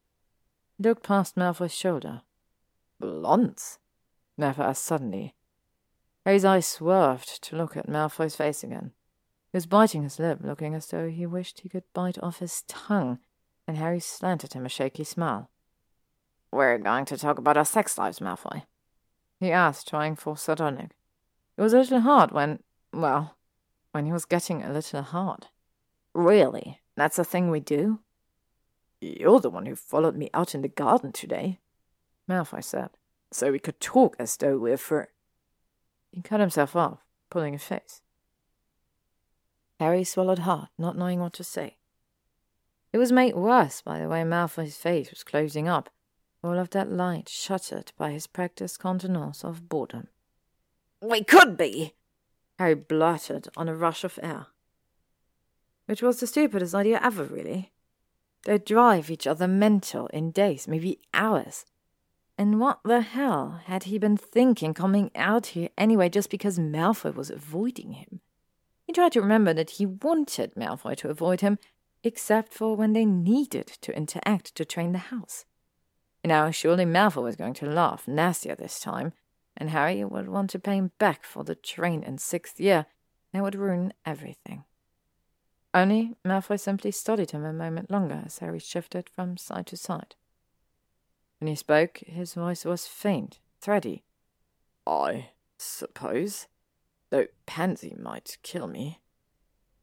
He 0.77 0.83
looked 0.83 1.03
past 1.03 1.37
Malfoy's 1.37 1.73
shoulder. 1.73 2.21
Blondes? 2.99 3.79
Malfoy 4.37 4.65
asked 4.65 4.83
suddenly. 4.83 5.35
Harry's 6.25 6.45
eyes 6.45 6.65
swerved 6.65 7.41
to 7.43 7.55
look 7.55 7.77
at 7.77 7.87
Malfoy's 7.87 8.35
face 8.35 8.63
again. 8.63 8.91
He 9.53 9.57
was 9.57 9.67
biting 9.67 10.01
his 10.01 10.17
lip, 10.17 10.39
looking 10.41 10.73
as 10.73 10.87
though 10.87 11.07
he 11.09 11.27
wished 11.27 11.59
he 11.59 11.69
could 11.69 11.83
bite 11.93 12.17
off 12.23 12.39
his 12.39 12.63
tongue, 12.67 13.19
and 13.67 13.77
Harry 13.77 13.99
slanted 13.99 14.53
him 14.53 14.65
a 14.65 14.69
shaky 14.69 15.03
smile. 15.03 15.51
We're 16.51 16.79
going 16.79 17.05
to 17.05 17.17
talk 17.17 17.37
about 17.37 17.55
our 17.55 17.63
sex 17.63 17.95
lives, 17.99 18.17
Malfoy. 18.17 18.63
He 19.39 19.51
asked, 19.51 19.87
trying 19.87 20.15
for 20.15 20.37
sardonic. 20.37 20.95
It 21.55 21.61
was 21.61 21.71
a 21.71 21.77
little 21.77 21.99
hard 21.99 22.31
when, 22.31 22.63
well, 22.91 23.37
when 23.91 24.07
he 24.07 24.11
was 24.11 24.25
getting 24.25 24.63
a 24.63 24.73
little 24.73 25.03
hard. 25.03 25.49
Really? 26.15 26.79
That's 26.95 27.19
a 27.19 27.23
thing 27.23 27.51
we 27.51 27.59
do? 27.59 27.99
You're 29.01 29.39
the 29.39 29.51
one 29.51 29.67
who 29.67 29.75
followed 29.75 30.15
me 30.15 30.31
out 30.33 30.55
in 30.55 30.63
the 30.63 30.67
garden 30.67 31.11
today, 31.11 31.59
Malfoy 32.27 32.63
said. 32.63 32.89
So 33.31 33.51
we 33.51 33.59
could 33.59 33.79
talk 33.79 34.15
as 34.17 34.35
though 34.35 34.57
we're. 34.57 35.09
He 36.11 36.23
cut 36.23 36.39
himself 36.39 36.75
off, 36.75 37.05
pulling 37.29 37.53
his 37.53 37.63
face. 37.63 38.01
Harry 39.79 40.03
swallowed 40.03 40.39
hard, 40.39 40.69
not 40.77 40.97
knowing 40.97 41.19
what 41.19 41.33
to 41.33 41.43
say. 41.43 41.77
It 42.91 42.97
was 42.97 43.11
made 43.11 43.35
worse 43.35 43.81
by 43.81 43.99
the 43.99 44.07
way 44.07 44.23
Malfoy's 44.23 44.77
face 44.77 45.09
was 45.09 45.23
closing 45.23 45.67
up, 45.67 45.89
all 46.43 46.59
of 46.59 46.69
that 46.71 46.91
light 46.91 47.27
shuttered 47.27 47.91
by 47.97 48.11
his 48.11 48.27
practiced 48.27 48.79
contenance 48.79 49.43
of 49.43 49.67
boredom. 49.67 50.07
We 51.01 51.23
could 51.23 51.57
be, 51.57 51.95
Harry 52.59 52.75
blurted 52.75 53.47
on 53.57 53.67
a 53.67 53.75
rush 53.75 54.03
of 54.03 54.19
air. 54.21 54.47
Which 55.85 56.01
was 56.01 56.19
the 56.19 56.27
stupidest 56.27 56.75
idea 56.75 56.99
ever, 57.01 57.23
really. 57.23 57.71
They'd 58.45 58.65
drive 58.65 59.09
each 59.09 59.25
other 59.25 59.47
mental 59.47 60.07
in 60.07 60.31
days, 60.31 60.67
maybe 60.67 60.99
hours. 61.13 61.65
And 62.37 62.59
what 62.59 62.79
the 62.83 63.01
hell 63.01 63.61
had 63.65 63.83
he 63.83 63.97
been 63.97 64.17
thinking 64.17 64.73
coming 64.73 65.11
out 65.15 65.47
here 65.47 65.69
anyway 65.77 66.09
just 66.09 66.29
because 66.29 66.59
Malfoy 66.59 67.15
was 67.15 67.29
avoiding 67.29 67.93
him? 67.93 68.21
He 68.93 68.95
tried 68.95 69.13
to 69.13 69.21
remember 69.21 69.55
that 69.55 69.71
he 69.71 69.87
wanted 69.87 70.53
Malfoy 70.53 70.95
to 70.97 71.09
avoid 71.09 71.41
him, 71.41 71.57
except 72.03 72.53
for 72.53 72.75
when 72.75 72.93
they 72.93 73.05
needed 73.05 73.65
to 73.81 73.97
interact 73.97 74.53
to 74.53 74.65
train 74.65 74.91
the 74.91 74.99
house. 74.99 75.45
Now, 76.23 76.51
surely 76.51 76.85
Malfoy 76.85 77.23
was 77.23 77.35
going 77.35 77.55
to 77.55 77.65
laugh 77.65 78.07
nastier 78.07 78.53
this 78.53 78.79
time, 78.79 79.13
and 79.57 79.71
Harry 79.71 80.03
would 80.03 80.29
want 80.29 80.51
to 80.51 80.59
pay 80.59 80.75
him 80.75 80.91
back 80.99 81.23
for 81.23 81.43
the 81.43 81.55
train 81.55 82.03
in 82.03 82.19
sixth 82.19 82.59
year, 82.59 82.85
and 83.33 83.39
it 83.39 83.41
would 83.41 83.55
ruin 83.55 83.93
everything. 84.05 84.63
Only 85.73 86.15
Malfoy 86.23 86.59
simply 86.59 86.91
studied 86.91 87.31
him 87.31 87.43
a 87.43 87.51
moment 87.51 87.89
longer 87.89 88.21
as 88.23 88.37
Harry 88.37 88.59
shifted 88.59 89.09
from 89.09 89.37
side 89.37 89.65
to 89.67 89.75
side. 89.75 90.13
When 91.39 91.47
he 91.47 91.55
spoke, 91.55 91.97
his 92.05 92.35
voice 92.35 92.63
was 92.63 92.85
faint, 92.85 93.39
thready. 93.59 94.03
I 94.85 95.29
suppose, 95.57 96.45
though 97.13 97.27
Pansy 97.45 97.95
might 97.95 98.39
kill 98.41 98.65
me. 98.65 98.99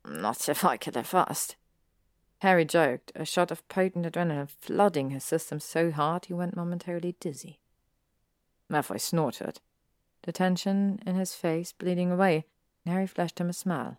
Not 0.04 0.48
if 0.48 0.64
I 0.64 0.76
kill 0.76 0.94
her 0.94 1.04
first. 1.04 1.54
Harry 2.40 2.64
joked, 2.64 3.12
a 3.14 3.24
shot 3.24 3.52
of 3.52 3.68
potent 3.68 4.04
adrenaline 4.04 4.50
flooding 4.50 5.10
his 5.10 5.22
system 5.22 5.60
so 5.60 5.92
hard 5.92 6.24
he 6.24 6.32
went 6.34 6.56
momentarily 6.56 7.14
dizzy. 7.20 7.60
Malfoy 8.68 9.00
snorted, 9.00 9.60
the 10.22 10.32
tension 10.32 10.98
in 11.06 11.14
his 11.14 11.36
face 11.36 11.72
bleeding 11.72 12.10
away, 12.10 12.46
and 12.84 12.92
Harry 12.92 13.06
flashed 13.06 13.40
him 13.40 13.48
a 13.48 13.52
smile. 13.52 13.98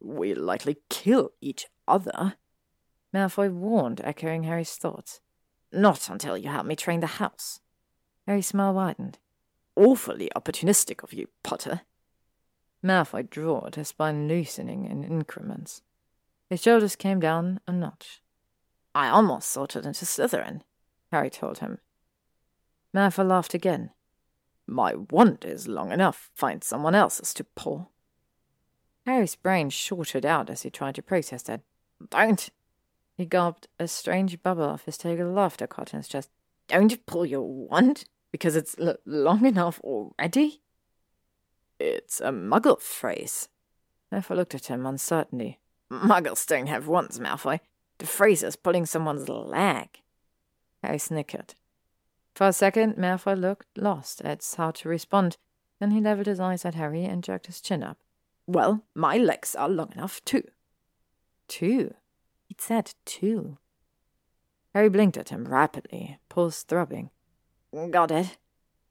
We'll 0.00 0.40
likely 0.40 0.78
kill 0.88 1.32
each 1.42 1.66
other, 1.86 2.36
Malfoy 3.12 3.52
warned, 3.52 4.00
echoing 4.02 4.44
Harry's 4.44 4.76
thoughts. 4.76 5.20
Not 5.72 6.08
until 6.08 6.38
you 6.38 6.48
help 6.48 6.64
me 6.64 6.74
train 6.74 7.00
the 7.00 7.06
house. 7.06 7.60
Harry's 8.26 8.46
smile 8.46 8.72
widened. 8.72 9.18
Awfully 9.76 10.30
opportunistic 10.34 11.02
of 11.02 11.12
you, 11.12 11.28
Potter. 11.42 11.82
Malfoy 12.84 13.28
drawled, 13.28 13.76
his 13.76 13.88
spine 13.88 14.26
loosening 14.26 14.86
in 14.86 15.04
increments. 15.04 15.82
His 16.48 16.62
shoulders 16.62 16.96
came 16.96 17.20
down 17.20 17.60
a 17.66 17.72
notch. 17.72 18.22
I 18.94 19.08
almost 19.08 19.50
sorted 19.50 19.86
into 19.86 20.04
Slytherin, 20.04 20.62
Harry 21.12 21.30
told 21.30 21.58
him. 21.58 21.78
Malfoy 22.94 23.26
laughed 23.26 23.54
again. 23.54 23.90
My 24.66 24.94
wand 24.94 25.44
is 25.44 25.68
long 25.68 25.92
enough. 25.92 26.30
Find 26.34 26.62
someone 26.62 26.94
else's 26.94 27.34
to 27.34 27.44
pull. 27.44 27.90
Harry's 29.06 29.34
brain 29.34 29.70
shorted 29.70 30.24
out 30.24 30.50
as 30.50 30.62
he 30.62 30.70
tried 30.70 30.94
to 30.94 31.02
protest 31.02 31.46
that. 31.46 31.62
Don't! 32.08 32.50
He 33.16 33.26
gulped. 33.26 33.68
A 33.78 33.88
strange 33.88 34.42
bubble 34.42 34.64
of 34.64 34.82
hysterical 34.84 35.32
laughter 35.32 35.66
caught 35.66 35.92
in 35.92 35.98
his 35.98 36.08
chest. 36.08 36.30
Don't 36.68 37.04
pull 37.06 37.26
your 37.26 37.42
wand? 37.42 38.04
Because 38.30 38.54
it's 38.54 38.76
l- 38.78 38.96
long 39.04 39.44
enough 39.44 39.80
already? 39.80 40.62
It's 41.80 42.20
a 42.20 42.24
muggle 42.30 42.78
phrase. 42.78 43.48
Malfoy 44.12 44.36
looked 44.36 44.54
at 44.54 44.66
him 44.66 44.84
uncertainly. 44.84 45.60
Muggles 45.90 46.46
don't 46.46 46.66
have 46.66 46.86
wands, 46.86 47.18
Malfoy. 47.18 47.60
The 47.98 48.06
phrase 48.06 48.42
is 48.42 48.54
pulling 48.54 48.84
someone's 48.84 49.28
leg. 49.28 50.02
Harry 50.82 50.98
snickered. 50.98 51.54
For 52.34 52.46
a 52.46 52.52
second, 52.52 52.96
Malfoy 52.96 53.40
looked 53.40 53.66
lost 53.78 54.20
at 54.22 54.46
how 54.56 54.72
to 54.72 54.88
respond. 54.90 55.38
Then 55.78 55.92
he 55.92 56.00
leveled 56.00 56.26
his 56.26 56.38
eyes 56.38 56.66
at 56.66 56.74
Harry 56.74 57.04
and 57.04 57.24
jerked 57.24 57.46
his 57.46 57.62
chin 57.62 57.82
up. 57.82 57.96
Well, 58.46 58.84
my 58.94 59.16
legs 59.16 59.54
are 59.54 59.68
long 59.68 59.92
enough, 59.92 60.22
too. 60.24 60.44
Two? 61.48 61.94
He'd 62.46 62.60
said 62.60 62.92
two. 63.06 63.56
Harry 64.74 64.90
blinked 64.90 65.16
at 65.16 65.30
him 65.30 65.46
rapidly, 65.46 66.18
pulse 66.28 66.62
throbbing. 66.62 67.10
Got 67.90 68.10
it, 68.10 68.36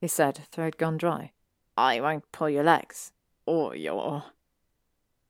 he 0.01 0.07
said, 0.07 0.39
throat 0.51 0.77
gone 0.77 0.97
dry. 0.97 1.33
I 1.79 2.01
won't 2.01 2.29
pull 2.33 2.49
your 2.49 2.65
legs. 2.65 3.13
Or 3.45 3.73
your. 3.73 4.25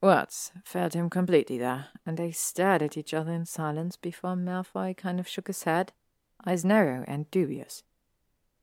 Words 0.01 0.51
failed 0.65 0.95
him 0.95 1.07
completely 1.07 1.59
there, 1.59 1.89
and 2.07 2.17
they 2.17 2.31
stared 2.31 2.81
at 2.81 2.97
each 2.97 3.13
other 3.13 3.31
in 3.31 3.45
silence 3.45 3.97
before 3.97 4.33
Malfoy 4.33 4.97
kind 4.97 5.19
of 5.19 5.27
shook 5.27 5.45
his 5.45 5.61
head, 5.61 5.93
eyes 6.47 6.65
narrow 6.65 7.05
and 7.07 7.29
dubious. 7.29 7.83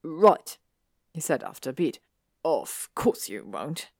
Right, 0.03 0.59
he 1.13 1.21
said 1.21 1.45
after 1.45 1.71
a 1.71 1.73
beat. 1.73 2.01
Of 2.45 2.89
course 2.97 3.29
you 3.29 3.45
won't. 3.45 3.91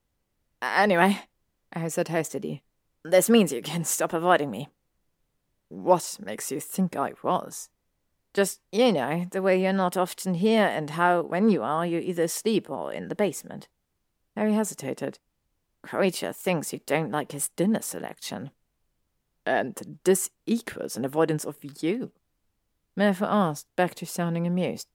Anyway, 0.61 1.21
I 1.73 1.87
said 1.87 2.09
hastily, 2.09 2.65
this 3.05 3.31
means 3.31 3.53
you 3.53 3.63
can 3.63 3.85
stop 3.85 4.13
avoiding 4.13 4.51
me. 4.51 4.69
What 5.69 6.19
makes 6.21 6.51
you 6.51 6.59
think 6.59 6.97
I 6.97 7.13
was? 7.23 7.69
Just, 8.35 8.61
you 8.73 8.93
know, 8.93 9.27
the 9.31 9.43
way 9.43 9.63
you're 9.63 9.73
not 9.73 9.97
often 9.97 10.35
here, 10.35 10.67
and 10.67 10.91
how, 10.91 11.23
when 11.23 11.51
you 11.51 11.63
are, 11.63 11.87
you're 11.87 12.01
either 12.01 12.25
asleep 12.25 12.69
or 12.69 12.93
in 12.93 13.07
the 13.07 13.15
basement. 13.15 13.69
Harry 14.37 14.53
hesitated. 14.53 15.19
Kreacher 15.85 16.35
thinks 16.35 16.73
you 16.73 16.81
don't 16.85 17.11
like 17.11 17.33
his 17.33 17.49
dinner 17.51 17.81
selection. 17.81 18.51
And 19.45 19.99
this 20.05 20.31
equals 20.47 20.97
an 20.97 21.05
avoidance 21.05 21.45
of 21.45 21.57
you. 21.81 22.13
Malfoy 22.97 23.27
asked, 23.29 23.67
back 23.77 23.95
to 23.97 24.07
sounding 24.07 24.47
amused. 24.47 24.89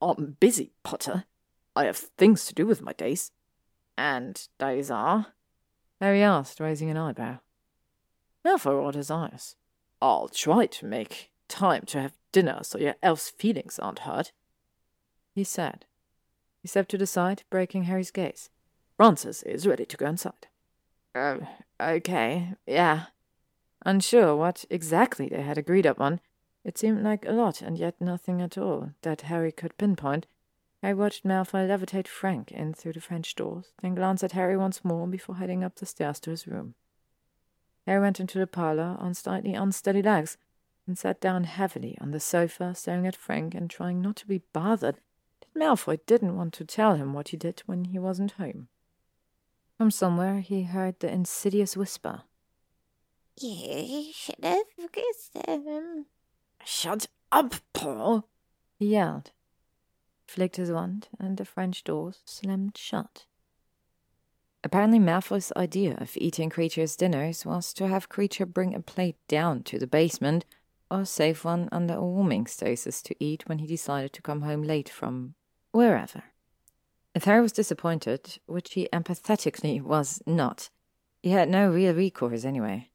I'm 0.00 0.36
busy, 0.38 0.72
Potter. 0.82 1.24
I 1.74 1.84
have 1.84 1.96
things 1.96 2.44
to 2.46 2.54
do 2.54 2.66
with 2.66 2.82
my 2.82 2.92
days. 2.92 3.32
And 3.96 4.46
those 4.58 4.90
are? 4.90 5.34
Harry 6.00 6.22
asked, 6.22 6.60
raising 6.60 6.88
an 6.90 6.96
eyebrow. 6.96 7.38
Malfoy 8.44 8.72
rolled 8.72 8.94
his 8.94 9.10
eyes. 9.10 9.56
I'll 10.00 10.28
try 10.28 10.66
to 10.66 10.86
make 10.86 11.30
time 11.48 11.82
to 11.86 12.00
have 12.00 12.12
dinner 12.30 12.60
so 12.62 12.78
your 12.78 12.94
elf's 13.02 13.30
feelings 13.30 13.78
aren't 13.78 14.00
hurt, 14.00 14.32
he 15.34 15.42
said. 15.42 15.86
He 16.62 16.68
stepped 16.68 16.90
to 16.90 16.98
the 16.98 17.06
side, 17.06 17.42
breaking 17.50 17.84
Harry's 17.84 18.12
gaze. 18.12 18.50
Francis 18.98 19.44
is 19.44 19.64
ready 19.64 19.86
to 19.86 19.96
go 19.96 20.06
inside. 20.06 20.48
Oh, 21.14 21.38
okay, 21.80 22.54
yeah. 22.66 23.04
Unsure 23.86 24.34
what 24.34 24.64
exactly 24.70 25.28
they 25.28 25.42
had 25.42 25.56
agreed 25.56 25.86
upon, 25.86 26.18
it 26.64 26.76
seemed 26.76 27.04
like 27.04 27.24
a 27.24 27.30
lot 27.30 27.62
and 27.62 27.78
yet 27.78 28.00
nothing 28.00 28.42
at 28.42 28.58
all 28.58 28.90
that 29.02 29.20
Harry 29.20 29.52
could 29.52 29.78
pinpoint. 29.78 30.26
I 30.82 30.94
watched 30.94 31.24
Malfoy 31.24 31.68
levitate 31.68 32.08
Frank 32.08 32.50
in 32.50 32.74
through 32.74 32.94
the 32.94 33.00
French 33.00 33.36
doors, 33.36 33.66
then 33.82 33.94
glanced 33.94 34.24
at 34.24 34.32
Harry 34.32 34.56
once 34.56 34.84
more 34.84 35.06
before 35.06 35.36
heading 35.36 35.62
up 35.62 35.76
the 35.76 35.86
stairs 35.86 36.18
to 36.20 36.30
his 36.30 36.48
room. 36.48 36.74
Harry 37.86 38.00
went 38.00 38.18
into 38.18 38.40
the 38.40 38.48
parlor 38.48 38.96
on 38.98 39.14
slightly 39.14 39.54
unsteady 39.54 40.02
legs 40.02 40.38
and 40.88 40.98
sat 40.98 41.20
down 41.20 41.44
heavily 41.44 41.96
on 42.00 42.10
the 42.10 42.18
sofa, 42.18 42.74
staring 42.74 43.06
at 43.06 43.14
Frank 43.14 43.54
and 43.54 43.70
trying 43.70 44.02
not 44.02 44.16
to 44.16 44.26
be 44.26 44.42
bothered 44.52 44.96
that 45.38 45.54
Malfoy 45.56 46.00
didn't 46.04 46.36
want 46.36 46.52
to 46.54 46.64
tell 46.64 46.96
him 46.96 47.12
what 47.12 47.28
he 47.28 47.36
did 47.36 47.62
when 47.66 47.84
he 47.84 48.00
wasn't 48.00 48.32
home. 48.32 48.66
From 49.78 49.92
somewhere 49.92 50.40
he 50.40 50.64
heard 50.64 50.98
the 50.98 51.10
insidious 51.10 51.76
whisper. 51.76 52.22
You 53.40 54.12
should 54.12 54.42
have 54.42 54.64
kissed 54.90 55.36
him. 55.46 56.06
Shut 56.64 57.06
up, 57.30 57.54
Paul, 57.72 58.28
he 58.76 58.88
yelled. 58.88 59.30
Flicked 60.26 60.56
his 60.56 60.72
wand, 60.72 61.06
and 61.20 61.36
the 61.36 61.44
French 61.44 61.84
doors 61.84 62.18
slammed 62.24 62.76
shut. 62.76 63.26
Apparently, 64.64 64.98
Malfoy's 64.98 65.52
idea 65.56 65.96
of 65.98 66.16
eating 66.16 66.50
Kreacher's 66.50 66.96
dinners 66.96 67.46
was 67.46 67.72
to 67.74 67.86
have 67.86 68.08
Kreacher 68.08 68.52
bring 68.52 68.74
a 68.74 68.80
plate 68.80 69.16
down 69.28 69.62
to 69.62 69.78
the 69.78 69.86
basement 69.86 70.44
or 70.90 71.04
save 71.04 71.44
one 71.44 71.68
under 71.70 71.94
a 71.94 72.02
warming 72.02 72.48
stasis 72.48 73.00
to 73.02 73.14
eat 73.20 73.44
when 73.46 73.60
he 73.60 73.66
decided 73.68 74.12
to 74.14 74.22
come 74.22 74.42
home 74.42 74.64
late 74.64 74.88
from 74.88 75.34
wherever. 75.70 76.24
Harry 77.24 77.40
was 77.40 77.52
disappointed, 77.52 78.38
which 78.46 78.74
he 78.74 78.88
empathetically 78.92 79.80
was 79.80 80.22
not, 80.26 80.70
he 81.22 81.30
had 81.30 81.48
no 81.48 81.68
real 81.68 81.94
recourse 81.94 82.44
anyway. 82.44 82.90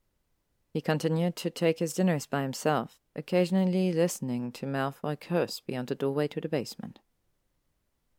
He 0.74 0.82
continued 0.82 1.36
to 1.38 1.50
take 1.50 1.80
his 1.80 1.94
dinners 1.94 2.26
by 2.26 2.42
himself, 2.42 3.00
occasionally 3.16 3.92
listening 3.92 4.52
to 4.54 4.66
Malfoy 4.66 5.20
curse 5.20 5.60
beyond 5.60 5.88
the 5.88 5.96
doorway 5.96 6.28
to 6.30 6.42
the 6.42 6.50
basement. 6.50 7.00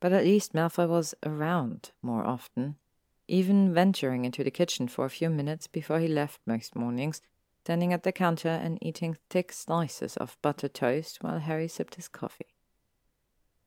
But 0.01 0.13
at 0.13 0.25
least 0.25 0.53
Malfoy 0.53 0.89
was 0.89 1.15
around 1.25 1.93
more 2.03 2.25
often, 2.25 2.77
even 3.27 3.73
venturing 3.73 4.25
into 4.25 4.45
the 4.45 4.51
kitchen 4.51 4.87
for 4.87 5.05
a 5.05 5.11
few 5.11 5.31
minutes 5.31 5.67
before 5.67 5.99
he 5.99 6.09
left 6.09 6.41
most 6.47 6.77
mornings, 6.77 7.23
standing 7.65 7.93
at 7.93 8.03
the 8.03 8.13
counter 8.13 8.49
and 8.49 8.79
eating 8.83 9.17
thick 9.31 9.53
slices 9.53 10.17
of 10.19 10.37
buttered 10.43 10.75
toast 10.75 11.23
while 11.23 11.39
Harry 11.39 11.67
sipped 11.67 11.95
his 11.95 12.09
coffee. 12.09 12.55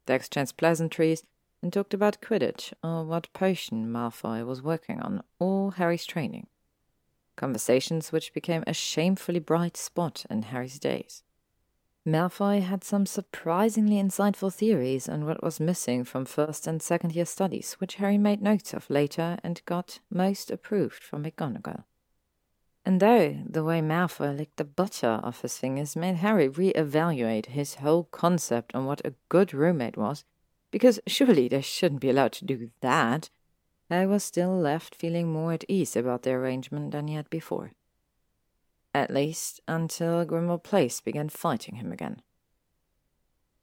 They 0.06 0.16
exchanged 0.16 0.56
pleasantries 0.56 1.24
and 1.62 1.74
talked 1.74 1.94
about 1.94 2.22
Quidditch 2.22 2.74
or 2.84 3.04
what 3.04 3.32
potion 3.34 3.92
Malfoy 3.92 4.46
was 4.46 4.62
working 4.62 5.00
on 5.00 5.24
or 5.40 5.74
Harry's 5.74 6.06
training. 6.06 6.48
Conversations 7.36 8.12
which 8.12 8.34
became 8.34 8.64
a 8.66 8.74
shamefully 8.74 9.40
bright 9.40 9.78
spot 9.78 10.26
in 10.30 10.44
Harry's 10.44 10.80
days. 10.80 11.24
Malfoy 12.08 12.62
had 12.62 12.86
some 12.86 13.06
surprisingly 13.06 14.02
insightful 14.02 14.54
theories 14.54 15.10
on 15.10 15.26
what 15.26 15.44
was 15.44 15.60
missing 15.60 16.06
from 16.06 16.24
first 16.24 16.66
and 16.66 16.82
second 16.82 17.14
year 17.14 17.26
studies, 17.26 17.74
which 17.80 17.96
Harry 17.96 18.18
made 18.18 18.42
notes 18.42 18.74
of 18.74 18.90
later 18.90 19.38
and 19.44 19.62
got 19.66 20.00
most 20.10 20.50
approved 20.50 21.04
from 21.04 21.26
McGonagall. 21.26 21.84
And 22.86 23.02
though 23.02 23.38
the 23.46 23.66
way 23.66 23.82
Malfoy 23.82 24.38
licked 24.38 24.56
the 24.56 24.64
butter 24.64 25.20
off 25.22 25.42
his 25.42 25.58
fingers 25.58 25.98
made 25.98 26.16
Harry 26.16 26.48
re-evaluate 26.48 27.48
his 27.48 27.76
whole 27.76 28.06
concept 28.06 28.74
on 28.74 28.86
what 28.86 29.02
a 29.04 29.16
good 29.28 29.54
roommate 29.54 29.98
was, 29.98 30.24
because 30.72 31.00
surely 31.08 31.48
they 31.48 31.62
shouldn't 31.62 32.02
be 32.02 32.10
allowed 32.10 32.34
to 32.34 32.46
do 32.46 32.72
that. 32.82 33.30
I 33.90 34.06
was 34.06 34.24
still 34.24 34.58
left 34.58 34.96
feeling 34.96 35.32
more 35.32 35.54
at 35.54 35.64
ease 35.68 35.96
about 35.96 36.24
the 36.24 36.32
arrangement 36.32 36.92
than 36.92 37.08
had 37.08 37.30
before. 37.30 37.72
At 38.94 39.12
least 39.12 39.62
until 39.68 40.26
Grimmauld 40.26 40.64
Place 40.64 41.00
began 41.00 41.30
fighting 41.30 41.76
him 41.76 41.92
again. 41.92 42.22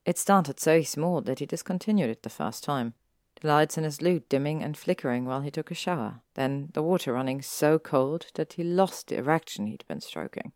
It 0.04 0.18
started 0.18 0.60
so 0.60 0.82
small 0.82 1.20
that 1.22 1.38
he 1.38 1.46
discontinued 1.46 2.10
it 2.10 2.22
the 2.22 2.30
first 2.30 2.62
time, 2.62 2.94
the 3.40 3.48
lights 3.48 3.76
in 3.76 3.84
his 3.84 4.02
lute 4.02 4.28
dimming 4.28 4.62
and 4.62 4.76
flickering 4.76 5.24
while 5.24 5.40
he 5.40 5.50
took 5.50 5.70
a 5.70 5.74
shower, 5.74 6.20
then 6.34 6.70
the 6.74 6.82
water 6.82 7.12
running 7.12 7.42
so 7.42 7.78
cold 7.78 8.26
that 8.34 8.54
he 8.54 8.64
lost 8.64 9.08
the 9.08 9.16
erection 9.16 9.66
he'd 9.66 9.84
been 9.88 10.00
stroking. 10.00 10.52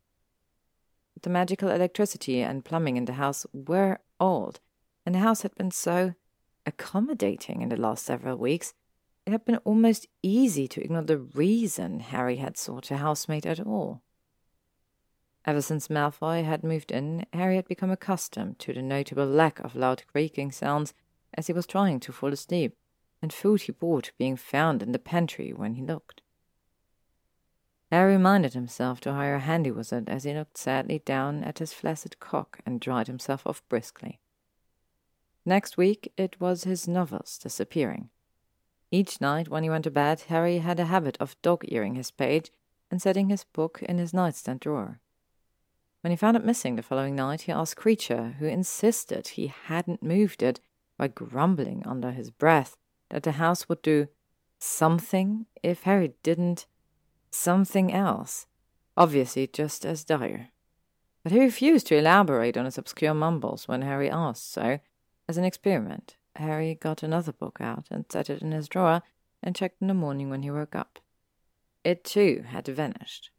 The 1.20 1.30
magical 1.30 1.70
electricity 1.70 2.42
and 2.42 2.64
plumbing 2.64 2.96
in 2.96 3.06
the 3.06 3.14
house 3.14 3.46
were 3.52 3.98
old, 4.20 4.60
and 5.04 5.14
the 5.14 5.20
house 5.20 5.42
had 5.42 5.54
been 5.54 5.70
so 5.70 6.14
accommodating 6.68 7.62
in 7.62 7.70
the 7.70 7.76
last 7.76 8.04
several 8.04 8.36
weeks, 8.36 8.74
it 9.26 9.32
had 9.32 9.44
been 9.44 9.56
almost 9.64 10.06
easy 10.22 10.68
to 10.68 10.82
ignore 10.82 11.02
the 11.02 11.18
reason 11.18 12.00
Harry 12.00 12.36
had 12.36 12.56
sought 12.56 12.90
a 12.90 12.98
housemate 12.98 13.46
at 13.46 13.60
all. 13.60 14.02
Ever 15.44 15.62
since 15.62 15.88
Malfoy 15.88 16.44
had 16.44 16.62
moved 16.62 16.92
in, 16.92 17.24
Harry 17.32 17.56
had 17.56 17.66
become 17.66 17.90
accustomed 17.90 18.58
to 18.60 18.72
the 18.72 18.82
notable 18.82 19.26
lack 19.26 19.58
of 19.60 19.74
loud 19.74 20.04
creaking 20.06 20.52
sounds 20.52 20.94
as 21.34 21.46
he 21.46 21.52
was 21.52 21.66
trying 21.66 22.00
to 22.00 22.12
fall 22.12 22.32
asleep, 22.32 22.76
and 23.22 23.32
food 23.32 23.62
he 23.62 23.72
bought 23.72 24.12
being 24.18 24.36
found 24.36 24.82
in 24.82 24.92
the 24.92 24.98
pantry 24.98 25.52
when 25.52 25.74
he 25.74 25.82
looked. 25.82 26.22
Harry 27.90 28.12
reminded 28.12 28.52
himself 28.52 29.00
to 29.00 29.14
hire 29.14 29.36
a 29.36 29.40
handy 29.40 29.70
wizard 29.70 30.08
as 30.08 30.24
he 30.24 30.34
looked 30.34 30.58
sadly 30.58 31.00
down 31.06 31.42
at 31.42 31.58
his 31.58 31.72
flaccid 31.72 32.20
cock 32.20 32.60
and 32.66 32.80
dried 32.80 33.06
himself 33.06 33.46
off 33.46 33.66
briskly. 33.68 34.20
Next 35.48 35.78
week 35.78 36.12
it 36.18 36.38
was 36.38 36.64
his 36.64 36.86
novels 36.86 37.38
disappearing. 37.38 38.10
Each 38.90 39.18
night 39.18 39.48
when 39.48 39.62
he 39.62 39.70
went 39.70 39.84
to 39.84 39.90
bed, 39.90 40.24
Harry 40.28 40.58
had 40.58 40.78
a 40.78 40.84
habit 40.84 41.16
of 41.20 41.40
dog 41.40 41.64
earing 41.68 41.94
his 41.94 42.10
page 42.10 42.50
and 42.90 43.00
setting 43.00 43.30
his 43.30 43.44
book 43.44 43.82
in 43.82 43.96
his 43.96 44.12
nightstand 44.12 44.60
drawer. 44.60 45.00
When 46.02 46.10
he 46.10 46.18
found 46.18 46.36
it 46.36 46.44
missing 46.44 46.76
the 46.76 46.82
following 46.82 47.16
night, 47.16 47.42
he 47.42 47.52
asked 47.52 47.80
Kreacher, 47.80 48.34
who 48.34 48.44
insisted 48.44 49.28
he 49.28 49.46
hadn't 49.46 50.02
moved 50.02 50.42
it, 50.42 50.60
by 50.98 51.08
grumbling 51.08 51.82
under 51.86 52.10
his 52.10 52.30
breath 52.30 52.76
that 53.08 53.22
the 53.22 53.32
house 53.32 53.70
would 53.70 53.80
do 53.80 54.08
something 54.58 55.46
if 55.62 55.84
Harry 55.84 56.12
didn't 56.22 56.66
something 57.30 57.90
else, 57.90 58.46
obviously 58.98 59.46
just 59.46 59.86
as 59.86 60.04
dire. 60.04 60.50
But 61.22 61.32
he 61.32 61.40
refused 61.40 61.86
to 61.86 61.96
elaborate 61.96 62.58
on 62.58 62.66
his 62.66 62.76
obscure 62.76 63.14
mumbles 63.14 63.66
when 63.66 63.80
Harry 63.80 64.10
asked, 64.10 64.52
so, 64.52 64.80
as 65.28 65.36
an 65.36 65.44
experiment, 65.44 66.16
Harry 66.36 66.74
got 66.74 67.02
another 67.02 67.32
book 67.32 67.58
out 67.60 67.86
and 67.90 68.06
set 68.08 68.30
it 68.30 68.40
in 68.40 68.52
his 68.52 68.68
drawer 68.68 69.02
and 69.42 69.54
checked 69.54 69.82
in 69.82 69.88
the 69.88 69.94
morning 69.94 70.30
when 70.30 70.42
he 70.42 70.50
woke 70.50 70.74
up. 70.74 70.98
It 71.84 72.02
too 72.02 72.44
had 72.48 72.66
vanished. 72.66 73.30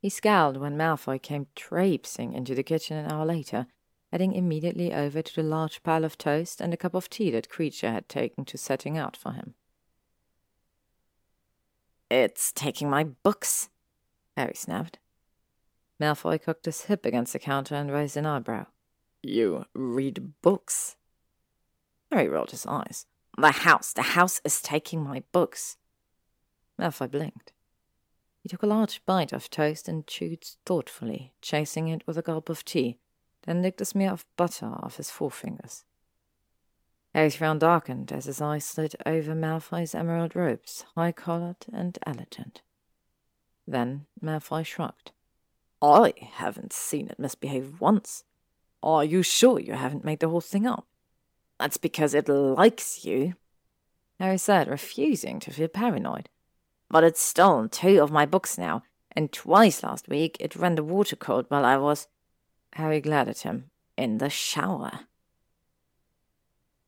He 0.00 0.08
scowled 0.08 0.56
when 0.56 0.76
Malfoy 0.76 1.20
came 1.20 1.46
traipsing 1.54 2.32
into 2.32 2.54
the 2.54 2.62
kitchen 2.62 2.96
an 2.96 3.10
hour 3.10 3.24
later, 3.24 3.66
heading 4.10 4.32
immediately 4.32 4.92
over 4.92 5.22
to 5.22 5.34
the 5.34 5.42
large 5.42 5.82
pile 5.82 6.04
of 6.04 6.18
toast 6.18 6.60
and 6.60 6.72
a 6.72 6.76
cup 6.76 6.94
of 6.94 7.08
tea 7.08 7.30
that 7.30 7.48
Kreacher 7.48 7.92
had 7.92 8.08
taken 8.08 8.44
to 8.46 8.58
setting 8.58 8.98
out 8.98 9.16
for 9.16 9.32
him. 9.32 9.54
It's 12.10 12.52
taking 12.52 12.90
my 12.90 13.04
books, 13.04 13.70
Harry 14.36 14.54
snapped. 14.54 14.98
Malfoy 16.00 16.42
cocked 16.42 16.66
his 16.66 16.82
hip 16.82 17.06
against 17.06 17.32
the 17.32 17.38
counter 17.38 17.74
and 17.74 17.90
raised 17.90 18.16
an 18.16 18.26
eyebrow. 18.26 18.66
You 19.22 19.66
read 19.72 20.32
books? 20.42 20.96
Harry 22.10 22.28
rolled 22.28 22.50
his 22.50 22.66
eyes. 22.66 23.06
The 23.38 23.52
house, 23.52 23.92
the 23.92 24.02
house 24.02 24.40
is 24.44 24.60
taking 24.60 25.02
my 25.02 25.22
books. 25.32 25.76
Malfoy 26.78 27.10
blinked. 27.10 27.52
He 28.42 28.48
took 28.48 28.62
a 28.62 28.66
large 28.66 29.04
bite 29.06 29.32
of 29.32 29.48
toast 29.48 29.88
and 29.88 30.06
chewed 30.06 30.44
thoughtfully, 30.66 31.32
chasing 31.40 31.88
it 31.88 32.04
with 32.06 32.18
a 32.18 32.22
gulp 32.22 32.48
of 32.48 32.64
tea, 32.64 32.98
then 33.46 33.62
licked 33.62 33.80
a 33.80 33.84
smear 33.84 34.10
of 34.10 34.26
butter 34.36 34.66
off 34.66 34.96
his 34.96 35.10
forefingers. 35.10 35.84
Harry's 37.14 37.36
frown 37.36 37.58
darkened 37.58 38.10
as 38.10 38.24
his 38.24 38.40
eyes 38.40 38.64
slid 38.64 38.96
over 39.06 39.34
Malfoy's 39.34 39.94
emerald 39.94 40.34
robes, 40.34 40.84
high-collared 40.96 41.66
and 41.72 41.98
elegant. 42.04 42.62
Then 43.66 44.06
Malfoy 44.20 44.64
shrugged. 44.66 45.12
I 45.80 46.14
haven't 46.18 46.72
seen 46.72 47.08
it 47.08 47.18
misbehave 47.18 47.80
once. 47.80 48.24
Are 48.82 49.04
you 49.04 49.22
sure 49.22 49.60
you 49.60 49.74
haven't 49.74 50.04
made 50.04 50.20
the 50.20 50.28
whole 50.28 50.40
thing 50.40 50.66
up? 50.66 50.86
That's 51.58 51.76
because 51.76 52.14
it 52.14 52.28
likes 52.28 53.04
you, 53.04 53.34
Harry 54.18 54.38
said, 54.38 54.68
refusing 54.68 55.40
to 55.40 55.50
feel 55.52 55.68
paranoid. 55.68 56.28
But 56.90 57.04
it's 57.04 57.20
stolen 57.20 57.68
two 57.68 58.00
of 58.02 58.10
my 58.10 58.26
books 58.26 58.58
now, 58.58 58.82
and 59.12 59.32
twice 59.32 59.82
last 59.82 60.08
week 60.08 60.36
it 60.40 60.56
ran 60.56 60.74
the 60.74 60.84
water 60.84 61.16
cold 61.16 61.46
while 61.48 61.64
I 61.64 61.76
was. 61.76 62.08
Harry 62.74 63.00
glared 63.00 63.28
at 63.28 63.40
him. 63.40 63.70
In 63.96 64.18
the 64.18 64.30
shower. 64.30 65.00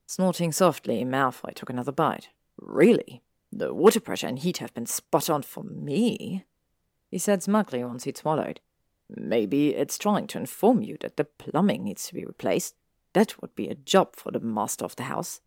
Snorting 0.07 0.53
softly, 0.53 1.05
Malfoy 1.05 1.55
took 1.55 1.71
another 1.71 1.93
bite. 1.93 2.29
Really? 2.57 3.23
The 3.53 3.75
water 3.75 4.01
pressure 4.01 4.27
and 4.27 4.39
heat 4.39 4.59
have 4.59 4.73
been 4.75 4.87
spot 4.87 5.29
on 5.29 5.43
for 5.43 5.63
me? 5.63 6.45
He 7.11 7.19
said 7.19 7.43
smugly 7.43 7.85
once 7.85 8.05
he'd 8.05 8.17
swallowed. 8.17 8.61
Maybe 9.09 9.75
it's 9.75 9.99
trying 9.99 10.27
to 10.29 10.39
inform 10.39 10.83
you 10.83 10.97
that 11.01 11.17
the 11.17 11.25
plumbing 11.25 11.85
needs 11.85 12.07
to 12.07 12.15
be 12.15 12.25
replaced. 12.25 12.75
That 13.13 13.41
would 13.41 13.55
be 13.55 13.69
a 13.69 13.75
job 13.75 14.17
for 14.17 14.33
the 14.33 14.41
master 14.41 14.85
of 14.85 14.97
the 14.97 15.05
house. 15.05 15.41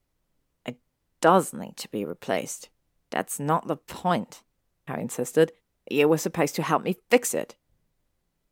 It 0.66 0.78
does 1.22 1.54
need 1.54 1.78
to 1.78 1.90
be 1.90 2.06
replaced. 2.06 2.70
That's 3.10 3.40
not 3.40 3.68
the 3.68 3.78
point, 3.78 4.44
Harry 4.88 5.02
insisted. 5.02 5.52
You 5.90 6.08
were 6.08 6.18
supposed 6.18 6.56
to 6.56 6.64
help 6.64 6.84
me 6.84 6.98
fix 7.10 7.34
it. 7.34 7.56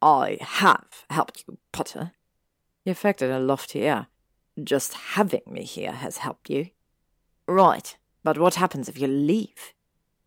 I 0.01 0.37
have 0.41 1.05
helped 1.09 1.45
you, 1.47 1.57
Potter. 1.71 2.11
He 2.83 2.91
affected 2.91 3.31
a 3.31 3.39
lofty 3.39 3.81
air. 3.81 4.07
Just 4.61 4.93
having 4.93 5.41
me 5.47 5.63
here 5.63 5.91
has 5.91 6.17
helped 6.17 6.49
you. 6.49 6.69
Right, 7.47 7.97
but 8.23 8.37
what 8.37 8.55
happens 8.55 8.87
if 8.87 8.99
you 8.99 9.07
leave? 9.07 9.73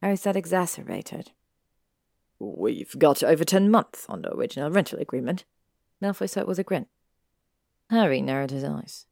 Harry 0.02 0.16
said, 0.16 0.36
exacerbated. 0.36 1.32
We've 2.38 2.98
got 2.98 3.22
over 3.22 3.44
ten 3.44 3.70
months 3.70 4.06
on 4.08 4.22
the 4.22 4.32
original 4.32 4.70
rental 4.70 4.98
agreement. 4.98 5.44
Malfoy 6.02 6.28
said 6.28 6.46
with 6.46 6.58
a 6.58 6.64
grin. 6.64 6.86
Harry 7.90 8.20
narrowed 8.20 8.50
his 8.50 8.64
eyes. 8.64 9.06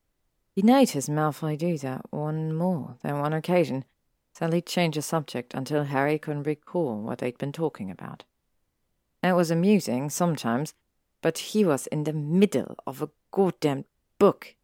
He 0.55 0.63
noticed 0.63 1.11
Malfoy 1.11 1.59
do 1.59 1.77
that 1.79 2.03
on 2.13 2.55
more 2.55 2.97
than 3.03 3.19
one 3.21 3.33
occasion, 3.33 3.85
Sally 4.37 4.61
changed 4.61 4.99
the 4.99 5.03
subject 5.03 5.55
until 5.55 5.85
Harry 5.85 6.19
couldn't 6.19 6.43
recall 6.43 7.01
what 7.01 7.21
they'd 7.21 7.39
been 7.39 7.53
talking 7.53 7.91
about. 7.91 8.25
It 9.23 9.33
was 9.33 9.51
amusing 9.51 10.11
sometimes, 10.11 10.75
but 11.23 11.39
he 11.39 11.65
was 11.65 11.87
in 11.87 12.05
the 12.05 12.13
middle 12.13 12.77
of 12.87 13.01
a 13.01 13.09
goddamn 13.31 13.87
book. 14.19 14.55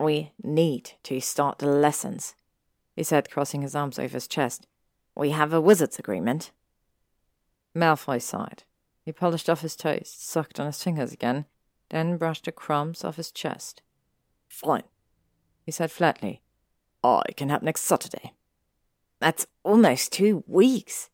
We 0.00 0.32
need 0.42 0.92
to 1.02 1.20
start 1.20 1.58
the 1.58 1.66
lessons, 1.66 2.34
he 2.96 3.02
said, 3.02 3.30
crossing 3.30 3.60
his 3.60 3.74
arms 3.74 3.98
over 3.98 4.14
his 4.14 4.26
chest. 4.26 4.66
We 5.14 5.30
have 5.30 5.52
a 5.52 5.60
wizard's 5.60 5.98
agreement. 5.98 6.50
Malfoy 7.74 8.20
sighed. 8.20 8.64
He 9.04 9.12
polished 9.12 9.50
off 9.50 9.60
his 9.60 9.76
toast, 9.76 10.26
sucked 10.26 10.58
on 10.58 10.66
his 10.66 10.82
fingers 10.82 11.12
again, 11.12 11.46
then 11.90 12.16
brushed 12.16 12.46
the 12.46 12.52
crumbs 12.52 13.04
off 13.04 13.16
his 13.16 13.30
chest. 13.30 13.82
Fine, 14.48 14.84
he 15.64 15.72
said 15.72 15.90
flatly. 15.90 16.42
I 17.02 17.22
can 17.36 17.50
help 17.50 17.62
next 17.62 17.82
Saturday. 17.82 18.32
That's 19.20 19.46
almost 19.62 20.12
two 20.12 20.44
weeks. 20.46 21.10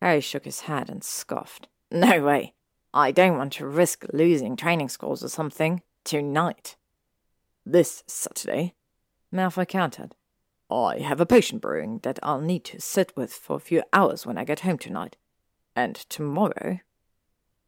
Harry 0.00 0.20
shook 0.20 0.44
his 0.44 0.62
head 0.62 0.88
and 0.88 1.04
scoffed. 1.04 1.68
No 1.90 2.22
way. 2.22 2.54
I 2.94 3.10
don't 3.10 3.36
want 3.36 3.52
to 3.54 3.66
risk 3.66 4.06
losing 4.12 4.56
training 4.56 4.88
scores 4.88 5.22
or 5.22 5.28
something 5.28 5.82
tonight. 6.04 6.76
This 7.64 8.02
Saturday, 8.06 8.74
Malfoy 9.32 9.68
countered. 9.68 10.14
I 10.70 10.98
have 11.00 11.20
a 11.20 11.26
potion 11.26 11.58
brewing 11.58 12.00
that 12.02 12.18
I'll 12.22 12.40
need 12.40 12.64
to 12.64 12.80
sit 12.80 13.12
with 13.16 13.32
for 13.32 13.56
a 13.56 13.60
few 13.60 13.82
hours 13.92 14.26
when 14.26 14.38
I 14.38 14.44
get 14.44 14.60
home 14.60 14.78
tonight. 14.78 15.16
And 15.74 15.96
tomorrow. 15.96 16.80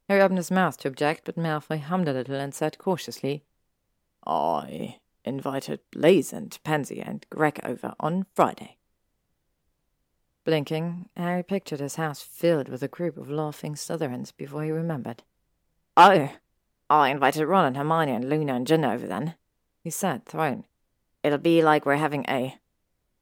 Harry 0.09 0.21
opened 0.21 0.39
his 0.39 0.51
mouth 0.51 0.77
to 0.79 0.89
object, 0.89 1.23
but 1.25 1.37
Malfoy 1.37 1.81
hummed 1.81 2.09
a 2.09 2.13
little 2.13 2.35
and 2.35 2.55
said 2.55 2.79
cautiously, 2.79 3.45
I 4.27 4.99
invited 5.25 5.81
Blaise 5.91 6.33
and 6.33 6.59
Pansy 6.65 7.01
and 7.01 7.25
Greg 7.31 7.61
over 7.65 7.95
on 7.99 8.27
Friday. 8.35 8.77
Blinking, 10.45 11.09
Harry 11.17 11.43
pictured 11.43 11.81
his 11.81 11.97
house 11.97 12.21
filled 12.21 12.69
with 12.69 12.83
a 12.83 12.89
group 12.89 13.17
of 13.17 13.31
laughing 13.31 13.75
Slytherins 13.75 14.37
before 14.37 14.63
he 14.63 14.71
remembered. 14.71 15.23
Oh, 15.97 16.31
I 16.91 17.09
invited 17.09 17.47
Ron 17.47 17.65
and 17.65 17.77
Hermione 17.77 18.13
and 18.13 18.29
Luna 18.29 18.55
and 18.55 18.67
Ginny 18.67 18.87
over 18.87 19.07
then, 19.07 19.37
he 19.83 19.91
said, 19.91 20.27
thrown. 20.27 20.65
It'll 21.23 21.39
be 21.39 21.63
like 21.63 21.87
we're 21.87 21.97
having 21.97 22.27
a. 22.29 22.59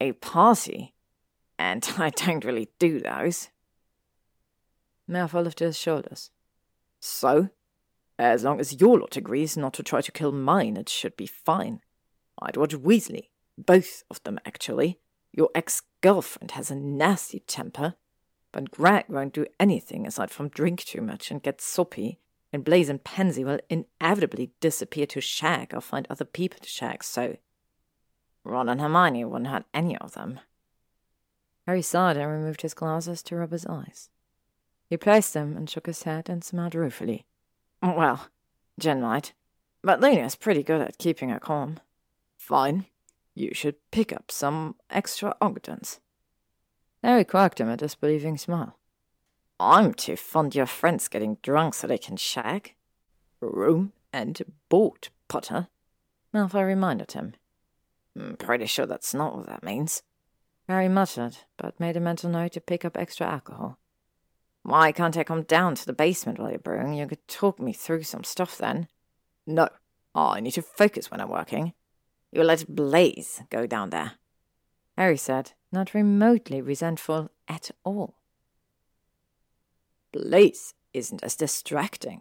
a 0.00 0.12
party. 0.12 0.94
And 1.58 1.88
I 1.98 2.10
don't 2.10 2.44
really 2.44 2.70
do 2.80 3.00
those. 3.00 3.50
Malfoy 5.12 5.44
lifted 5.44 5.66
his 5.66 5.78
shoulders. 5.78 6.30
So? 7.00 7.50
As 8.18 8.44
long 8.44 8.60
as 8.60 8.80
your 8.80 8.98
lot 8.98 9.16
agrees 9.16 9.56
not 9.56 9.72
to 9.74 9.82
try 9.82 10.00
to 10.00 10.12
kill 10.12 10.32
mine, 10.32 10.76
it 10.76 10.88
should 10.88 11.16
be 11.16 11.26
fine. 11.26 11.80
I'd 12.40 12.56
watch 12.56 12.74
Weasley. 12.74 13.28
Both 13.58 14.04
of 14.10 14.22
them, 14.22 14.38
actually. 14.44 14.98
Your 15.32 15.50
ex 15.54 15.82
girlfriend 16.00 16.52
has 16.52 16.70
a 16.70 16.74
nasty 16.74 17.40
temper, 17.40 17.94
but 18.52 18.70
Greg 18.70 19.06
won't 19.08 19.32
do 19.32 19.46
anything 19.58 20.06
aside 20.06 20.30
from 20.30 20.48
drink 20.48 20.84
too 20.84 21.00
much 21.00 21.30
and 21.30 21.42
get 21.42 21.60
soppy, 21.60 22.18
and 22.52 22.64
Blaise 22.64 22.90
and 22.90 23.02
Pansy 23.02 23.44
will 23.44 23.60
inevitably 23.70 24.52
disappear 24.60 25.06
to 25.06 25.20
shag 25.20 25.72
or 25.74 25.80
find 25.80 26.06
other 26.08 26.26
people 26.26 26.60
to 26.60 26.68
shag, 26.68 27.02
so 27.02 27.36
Ron 28.44 28.68
and 28.68 28.80
Hermione 28.80 29.24
wouldn't 29.24 29.50
hurt 29.50 29.64
any 29.72 29.96
of 29.96 30.12
them. 30.12 30.40
Harry 31.66 31.82
sighed 31.82 32.16
and 32.16 32.30
removed 32.30 32.62
his 32.62 32.74
glasses 32.74 33.22
to 33.22 33.36
rub 33.36 33.52
his 33.52 33.64
eyes. 33.66 34.10
He 34.92 34.98
placed 34.98 35.32
them 35.32 35.56
and 35.56 35.70
shook 35.70 35.86
his 35.86 36.02
head 36.02 36.28
and 36.28 36.44
smiled 36.44 36.74
ruefully. 36.74 37.24
Well, 37.80 38.28
Gin 38.78 39.00
might, 39.00 39.32
but 39.82 40.00
Luna's 40.02 40.36
pretty 40.36 40.62
good 40.62 40.82
at 40.82 40.98
keeping 40.98 41.30
her 41.30 41.40
calm. 41.40 41.78
Fine. 42.36 42.84
You 43.34 43.54
should 43.54 43.76
pick 43.90 44.12
up 44.12 44.30
some 44.30 44.74
extra 44.90 45.34
Ogdens. 45.40 46.00
Harry 47.02 47.24
quirked 47.24 47.58
him 47.58 47.70
a 47.70 47.76
disbelieving 47.78 48.36
smile. 48.36 48.76
I'm 49.58 49.94
too 49.94 50.14
fond 50.14 50.52
of 50.52 50.56
your 50.56 50.66
friends 50.66 51.08
getting 51.08 51.38
drunk 51.40 51.72
so 51.72 51.86
they 51.86 51.96
can 51.96 52.18
shag. 52.18 52.74
Room 53.40 53.94
and 54.12 54.42
board, 54.68 55.08
Potter. 55.26 55.68
Malfoy 56.34 56.66
reminded 56.66 57.12
him. 57.12 57.32
I'm 58.14 58.36
pretty 58.36 58.66
sure 58.66 58.84
that's 58.84 59.14
not 59.14 59.38
what 59.38 59.46
that 59.46 59.64
means. 59.64 60.02
Harry 60.68 60.90
muttered, 60.90 61.38
but 61.56 61.80
made 61.80 61.96
a 61.96 62.00
mental 62.00 62.28
note 62.28 62.52
to 62.52 62.60
pick 62.60 62.84
up 62.84 62.98
extra 62.98 63.26
alcohol. 63.26 63.78
Why 64.62 64.92
can't 64.92 65.16
I 65.16 65.24
come 65.24 65.42
down 65.42 65.74
to 65.76 65.86
the 65.86 65.92
basement 65.92 66.38
while 66.38 66.50
you're 66.50 66.58
brewing? 66.58 66.94
You 66.94 67.06
could 67.06 67.26
talk 67.26 67.58
me 67.58 67.72
through 67.72 68.04
some 68.04 68.24
stuff 68.24 68.58
then. 68.58 68.88
No, 69.46 69.68
oh, 70.14 70.30
I 70.30 70.40
need 70.40 70.52
to 70.52 70.62
focus 70.62 71.10
when 71.10 71.20
I'm 71.20 71.30
working. 71.30 71.72
You 72.30 72.44
let 72.44 72.74
Blaise 72.74 73.42
go 73.50 73.66
down 73.66 73.90
there. 73.90 74.12
Harry 74.96 75.16
said, 75.16 75.52
not 75.72 75.94
remotely 75.94 76.60
resentful 76.60 77.30
at 77.48 77.70
all. 77.84 78.14
Blaise 80.12 80.74
isn't 80.92 81.22
as 81.22 81.36
distracting, 81.36 82.20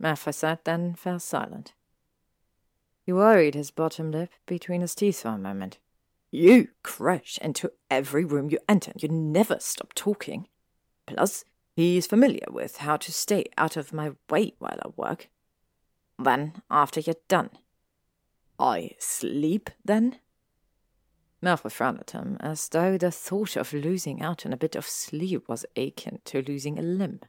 Malfoy 0.00 0.34
said, 0.34 0.58
then 0.64 0.94
fell 0.94 1.18
silent. 1.18 1.72
He 3.04 3.12
worried 3.12 3.54
his 3.54 3.70
bottom 3.70 4.10
lip 4.10 4.30
between 4.46 4.82
his 4.82 4.94
teeth 4.94 5.22
for 5.22 5.28
a 5.28 5.38
moment. 5.38 5.78
You 6.30 6.68
crash 6.82 7.38
into 7.42 7.72
every 7.90 8.24
room 8.24 8.50
you 8.50 8.58
enter. 8.68 8.92
You 8.96 9.08
never 9.08 9.56
stop 9.58 9.94
talking. 9.94 10.46
Plus, 11.06 11.44
he's 11.74 12.06
familiar 12.06 12.46
with 12.48 12.78
how 12.78 12.96
to 12.98 13.12
stay 13.12 13.44
out 13.56 13.76
of 13.76 13.92
my 13.92 14.12
way 14.28 14.54
while 14.58 14.78
I 14.84 14.88
work. 14.96 15.28
Then, 16.18 16.62
after 16.70 17.00
you're 17.00 17.14
done, 17.28 17.50
I 18.58 18.92
sleep 18.98 19.70
then? 19.84 20.18
Malfoy 21.42 21.72
frowned 21.72 22.00
at 22.00 22.10
him, 22.10 22.36
as 22.40 22.68
though 22.68 22.98
the 22.98 23.10
thought 23.10 23.56
of 23.56 23.72
losing 23.72 24.20
out 24.20 24.44
on 24.44 24.52
a 24.52 24.58
bit 24.58 24.76
of 24.76 24.86
sleep 24.86 25.48
was 25.48 25.64
akin 25.76 26.20
to 26.26 26.42
losing 26.42 26.78
a 26.78 26.82
limb. 26.82 27.20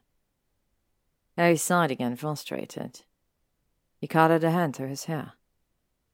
Harry 1.36 1.56
sighed 1.56 1.90
again, 1.90 2.16
frustrated. 2.16 3.02
He 3.98 4.06
caught 4.06 4.30
a 4.30 4.50
hand 4.50 4.76
through 4.76 4.88
his 4.88 5.04
hair. 5.04 5.32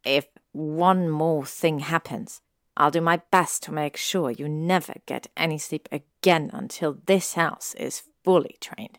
If 0.04 0.26
one 0.52 1.10
more 1.10 1.44
thing 1.44 1.80
happens, 1.80 2.40
I'll 2.76 2.92
do 2.92 3.00
my 3.00 3.20
best 3.32 3.64
to 3.64 3.72
make 3.72 3.96
sure 3.96 4.30
you 4.30 4.48
never 4.48 4.94
get 5.06 5.26
any 5.36 5.58
sleep 5.58 5.88
again 5.90 6.50
until 6.52 6.98
this 7.06 7.34
house 7.34 7.74
is 7.74 8.04
fully 8.28 8.58
trained. 8.60 8.98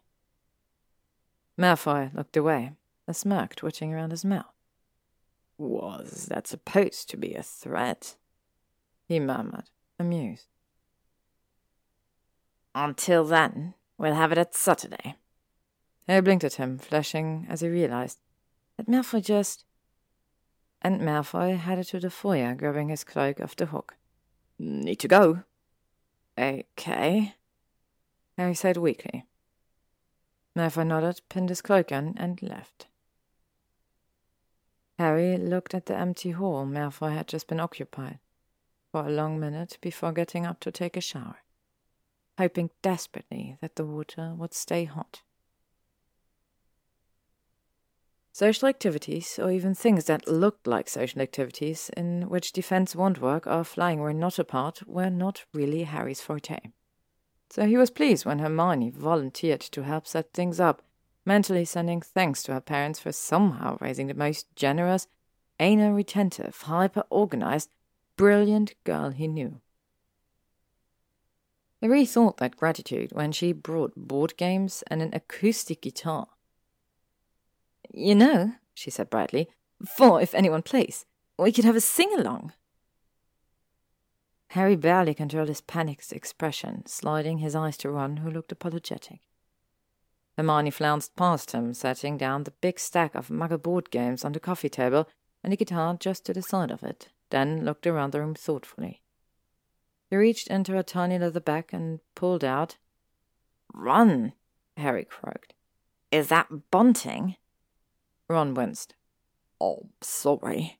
Malfoy 1.56 2.12
looked 2.16 2.36
away, 2.36 2.72
a 3.08 3.14
smirk 3.14 3.54
twitching 3.54 3.94
around 3.94 4.10
his 4.10 4.26
mouth. 4.26 4.56
Was 5.56 6.26
that 6.32 6.48
supposed 6.48 7.12
to 7.12 7.16
be 7.18 7.36
a 7.36 7.44
threat? 7.44 8.16
He 9.08 9.20
murmured, 9.20 9.70
amused. 10.00 10.48
Until 12.74 13.24
then, 13.24 13.76
we'll 14.00 14.16
have 14.16 14.32
it 14.32 14.40
at 14.40 14.56
Saturday. 14.56 15.14
Harry 16.08 16.22
blinked 16.22 16.44
at 16.44 16.56
him, 16.56 16.80
flashing 16.80 17.46
as 17.48 17.62
he 17.62 17.68
realized 17.68 18.18
that 18.78 18.88
Malfoy 18.88 19.24
just. 19.24 19.64
And 20.82 21.02
Malfoy 21.02 21.56
headed 21.56 21.86
to 21.90 22.00
the 22.00 22.10
foyer, 22.10 22.56
grabbing 22.56 22.90
his 22.90 23.04
cloak 23.04 23.40
off 23.40 23.56
the 23.56 23.68
hook. 23.68 23.96
Need 24.58 24.96
to 24.96 25.08
go. 25.08 25.44
Okay. 26.36 27.36
Harry 28.40 28.56
said 28.56 28.78
weakly. 28.78 29.26
Malfoy 30.56 30.88
nodded, 30.88 31.20
pinned 31.28 31.50
his 31.50 31.62
cloak 31.62 31.92
on, 31.92 32.14
and 32.16 32.42
left. 32.42 32.88
Harry 34.98 35.38
looked 35.38 35.74
at 35.74 35.88
the 35.88 35.98
empty 35.98 36.32
hall 36.32 36.66
Malfoy 36.66 37.12
had 37.12 37.28
just 37.28 37.48
been 37.48 37.60
occupied 37.60 38.20
for 38.94 39.06
a 39.06 39.12
long 39.12 39.42
minute 39.42 39.78
before 39.82 40.14
getting 40.14 40.46
up 40.46 40.62
to 40.62 40.72
take 40.72 40.96
a 40.96 41.02
shower, 41.02 41.40
hoping 42.38 42.70
desperately 42.82 43.58
that 43.60 43.76
the 43.76 43.86
water 43.86 44.34
would 44.38 44.54
stay 44.54 44.86
hot. 44.86 45.22
Social 48.32 48.70
activities, 48.70 49.38
or 49.38 49.52
even 49.52 49.76
things 49.76 50.06
that 50.06 50.30
looked 50.30 50.66
like 50.66 50.88
social 50.88 51.22
activities 51.22 51.92
in 51.98 52.30
which 52.30 52.54
defense 52.54 52.96
won't 52.96 53.20
work 53.20 53.46
or 53.46 53.66
flying 53.66 54.00
were 54.00 54.14
not 54.14 54.40
a 54.40 54.46
part, 54.46 54.88
were 54.88 55.10
not 55.10 55.44
really 55.54 55.84
Harry's 55.84 56.22
forte. 56.22 56.60
So 57.50 57.66
he 57.66 57.78
was 57.78 57.90
pleased 57.90 58.26
when 58.26 58.40
Hermione 58.40 58.92
volunteered 58.92 59.62
to 59.62 59.84
help 59.84 60.06
set 60.06 60.34
things 60.34 60.60
up 60.60 60.84
mentally 61.26 61.66
sending 61.66 62.02
thanks 62.02 62.42
to 62.44 62.54
her 62.54 62.60
parents 62.60 63.00
for 63.00 63.12
somehow 63.12 63.78
raising 63.80 64.08
the 64.08 64.14
most 64.14 64.48
generous, 64.56 65.08
anal 65.60 65.92
retentive, 65.92 66.56
hyper 66.62 67.04
organized, 67.10 67.70
brilliant 68.18 68.74
girl 68.84 69.12
he 69.12 69.28
knew. 69.28 69.62
He 71.80 71.88
rethought 71.88 72.38
that 72.38 72.58
gratitude 72.58 73.12
when 73.14 73.32
she 73.32 73.54
brought 73.54 73.94
board 73.96 74.36
games 74.38 74.84
and 74.88 75.02
an 75.02 75.12
acoustic 75.14 75.82
guitar. 75.82 76.28
You 77.94 78.16
know, 78.16 78.54
she 78.74 78.90
said 78.90 79.10
brightly, 79.10 79.50
for 79.86 80.22
if 80.22 80.34
anyone 80.34 80.64
plays, 80.64 81.06
we 81.38 81.52
could 81.52 81.64
have 81.64 81.76
a 81.76 81.82
sing 81.82 82.12
along. 82.18 82.54
Harry 84.54 84.76
barely 84.76 85.14
controlled 85.14 85.48
his 85.48 85.62
panicked 85.62 86.12
expression, 86.12 86.84
sliding 86.88 87.38
his 87.38 87.56
eyes 87.56 87.78
to 87.78 87.92
Ron, 87.92 88.18
who 88.18 88.32
looked 88.32 88.52
apologetic. 88.52 89.22
Hermione 90.38 90.72
flounced 90.72 91.16
past 91.16 91.52
him, 91.52 91.74
setting 91.74 92.18
down 92.18 92.44
the 92.44 92.54
big 92.62 92.80
stack 92.80 93.14
of 93.14 93.30
muggle 93.30 93.62
board 93.62 93.92
games 93.92 94.26
on 94.26 94.32
the 94.32 94.40
coffee 94.40 94.70
table 94.70 95.08
and 95.44 95.54
the 95.54 95.58
guitar 95.58 95.96
just 96.00 96.26
to 96.26 96.34
the 96.34 96.42
side 96.42 96.72
of 96.72 96.82
it, 96.82 97.10
then 97.30 97.64
looked 97.64 97.86
around 97.86 98.12
the 98.12 98.22
room 98.22 98.34
thoughtfully. 98.34 99.02
He 100.10 100.16
reached 100.16 100.48
into 100.48 100.78
a 100.78 100.84
tiny 100.84 101.20
leather 101.20 101.40
bag 101.40 101.70
and 101.72 102.00
pulled 102.16 102.44
out. 102.44 102.78
Ron, 103.72 104.34
Harry 104.78 105.06
croaked. 105.06 105.54
Is 106.12 106.30
that 106.30 106.72
bunting? 106.72 107.36
Ron 108.28 108.56
winced. 108.56 108.96
Oh, 109.62 109.90
sorry, 110.02 110.80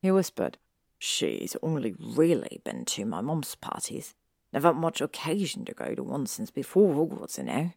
he 0.00 0.10
whispered. 0.10 0.56
She's 1.02 1.56
only 1.62 1.94
really 1.98 2.60
been 2.62 2.84
to 2.84 3.06
my 3.06 3.22
mum's 3.22 3.54
parties. 3.54 4.14
Never 4.52 4.68
had 4.68 4.76
much 4.76 5.00
occasion 5.00 5.64
to 5.64 5.72
go 5.72 5.94
to 5.94 6.02
one 6.02 6.26
since 6.26 6.50
before 6.50 6.94
Hogwarts, 6.94 7.38
you 7.38 7.44
know. 7.44 7.72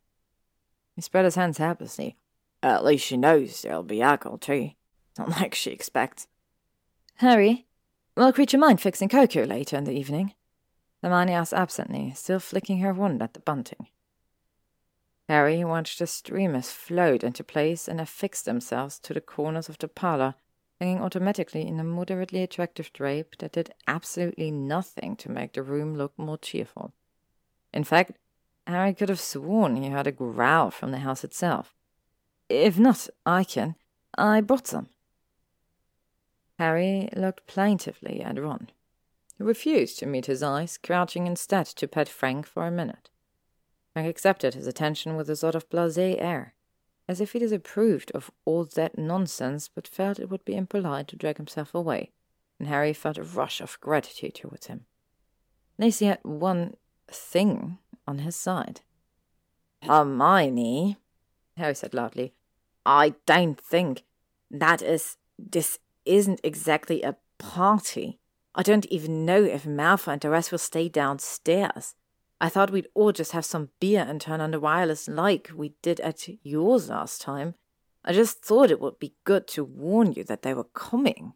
He 0.98 1.02
spread 1.02 1.24
his 1.24 1.36
hands 1.36 1.58
helplessly. 1.58 2.18
At 2.62 2.84
least 2.84 3.06
she 3.06 3.16
knows 3.16 3.62
there'll 3.62 3.82
be 3.82 4.02
alcohol, 4.02 4.40
too. 4.40 4.72
Not 5.18 5.30
like 5.42 5.56
she 5.56 5.72
expects. 5.72 6.28
Harry, 7.16 7.66
will 8.18 8.34
Kreacher 8.34 8.60
mind 8.60 8.82
fixing 8.82 9.08
Coco 9.08 9.46
later 9.46 9.78
in 9.78 9.86
the 9.86 9.98
evening? 9.98 10.34
Hermione 11.02 11.32
asked 11.32 11.54
absently, 11.54 12.12
still 12.16 12.40
flicking 12.40 12.80
her 12.80 12.94
wand 12.94 13.22
at 13.22 13.34
the 13.34 13.40
bunting. 13.40 13.88
Harry 15.30 15.64
watched 15.64 16.00
the 16.00 16.08
streamers 16.08 16.72
float 16.72 17.24
into 17.24 17.46
place 17.46 17.88
and 17.88 18.02
affix 18.02 18.42
themselves 18.42 19.00
to 19.00 19.14
the 19.14 19.22
corners 19.22 19.70
of 19.70 19.78
the 19.78 19.88
parlor, 19.88 20.36
hanging 20.84 21.02
automatically 21.02 21.66
in 21.66 21.80
a 21.80 21.84
moderately 21.84 22.44
attractive 22.44 22.92
drape 22.92 23.38
that 23.38 23.54
did 23.54 23.74
absolutely 23.88 24.52
nothing 24.52 25.16
to 25.16 25.32
make 25.32 25.54
the 25.54 25.64
room 25.64 25.96
look 25.96 26.12
more 26.18 26.38
cheerful. 26.38 26.92
In 27.74 27.86
fact, 27.86 28.18
Harry 28.68 28.94
could 28.94 29.08
have 29.08 29.22
sworn 29.22 29.78
he 29.78 29.90
heard 29.90 30.08
a 30.08 30.12
growl 30.12 30.72
from 30.72 30.92
the 30.92 31.00
house 31.00 31.24
itself. 31.24 31.74
If 32.50 32.78
not, 32.78 33.08
I 33.26 33.46
can. 33.46 33.76
I 34.18 34.42
brought 34.42 34.68
some. 34.68 34.90
Harry 36.60 37.08
looked 37.16 37.48
plaintively 37.48 38.22
at 38.22 38.38
Ron, 38.38 38.70
who 39.38 39.46
refused 39.46 40.00
to 40.00 40.06
meet 40.06 40.26
his 40.26 40.44
eyes, 40.44 40.78
crouching 40.78 41.28
instead 41.28 41.66
to 41.68 41.88
pet 41.88 42.10
Frank 42.10 42.46
for 42.46 42.68
a 42.68 42.72
minute. 42.72 43.10
Frank 43.94 44.10
accepted 44.10 44.54
his 44.54 44.68
attention 44.68 45.16
with 45.16 45.30
a 45.30 45.38
sort 45.38 45.56
of 45.56 45.70
blasé 45.70 46.22
air, 46.22 46.56
as 47.08 47.20
if 47.20 47.34
he 47.34 47.40
disapproved 47.40 48.12
of 48.12 48.32
all 48.46 48.66
that 48.66 48.98
nonsense 48.98 49.70
but 49.74 49.88
felt 49.88 50.20
it 50.20 50.30
would 50.30 50.46
be 50.46 50.56
impolite 50.56 51.08
to 51.10 51.16
drag 51.16 51.38
himself 51.38 51.74
away, 51.76 52.12
and 52.60 52.68
Harry 52.68 52.94
felt 52.94 53.18
a 53.18 53.24
rush 53.24 53.62
of 53.62 53.80
gratitude 53.82 54.36
towards 54.36 54.68
him. 54.68 54.86
Lacey 55.78 56.06
had 56.06 56.20
one 56.24 56.76
thing 57.08 57.78
on 58.08 58.20
his 58.20 58.36
side. 58.36 58.82
Hermione, 59.84 60.98
Harry 61.58 61.76
said 61.76 61.94
loudly, 61.94 62.34
I 62.86 63.16
don't 63.26 63.60
think 63.60 64.04
that 64.52 64.82
is. 64.82 65.18
This 65.40 65.80
isn't 66.06 66.42
exactly 66.44 67.02
a 67.02 67.18
party. 67.38 68.20
I 68.56 68.62
don't 68.62 68.86
even 68.86 69.26
know 69.26 69.44
if 69.44 69.66
Malfoy 69.66 70.14
and 70.14 70.22
the 70.22 70.30
rest 70.30 70.52
will 70.52 70.60
stay 70.60 70.90
downstairs. 70.90 71.96
I 72.42 72.50
thought 72.50 72.72
we'd 72.72 72.88
all 72.94 73.12
just 73.12 73.32
have 73.32 73.46
some 73.46 73.70
beer 73.80 74.06
and 74.08 74.20
turn 74.20 74.42
on 74.42 74.52
the 74.52 74.60
wireless 74.60 75.08
like 75.08 75.52
we 75.56 75.74
did 75.82 76.00
at 76.02 76.28
yours 76.44 76.90
last 76.90 77.22
time. 77.22 77.56
I 78.04 78.12
just 78.12 78.44
thought 78.44 78.72
it 78.72 78.82
would 78.82 79.00
be 79.00 79.16
good 79.24 79.48
to 79.50 79.64
warn 79.64 80.12
you 80.12 80.24
that 80.26 80.42
they 80.42 80.54
were 80.54 80.66
coming. 80.66 81.34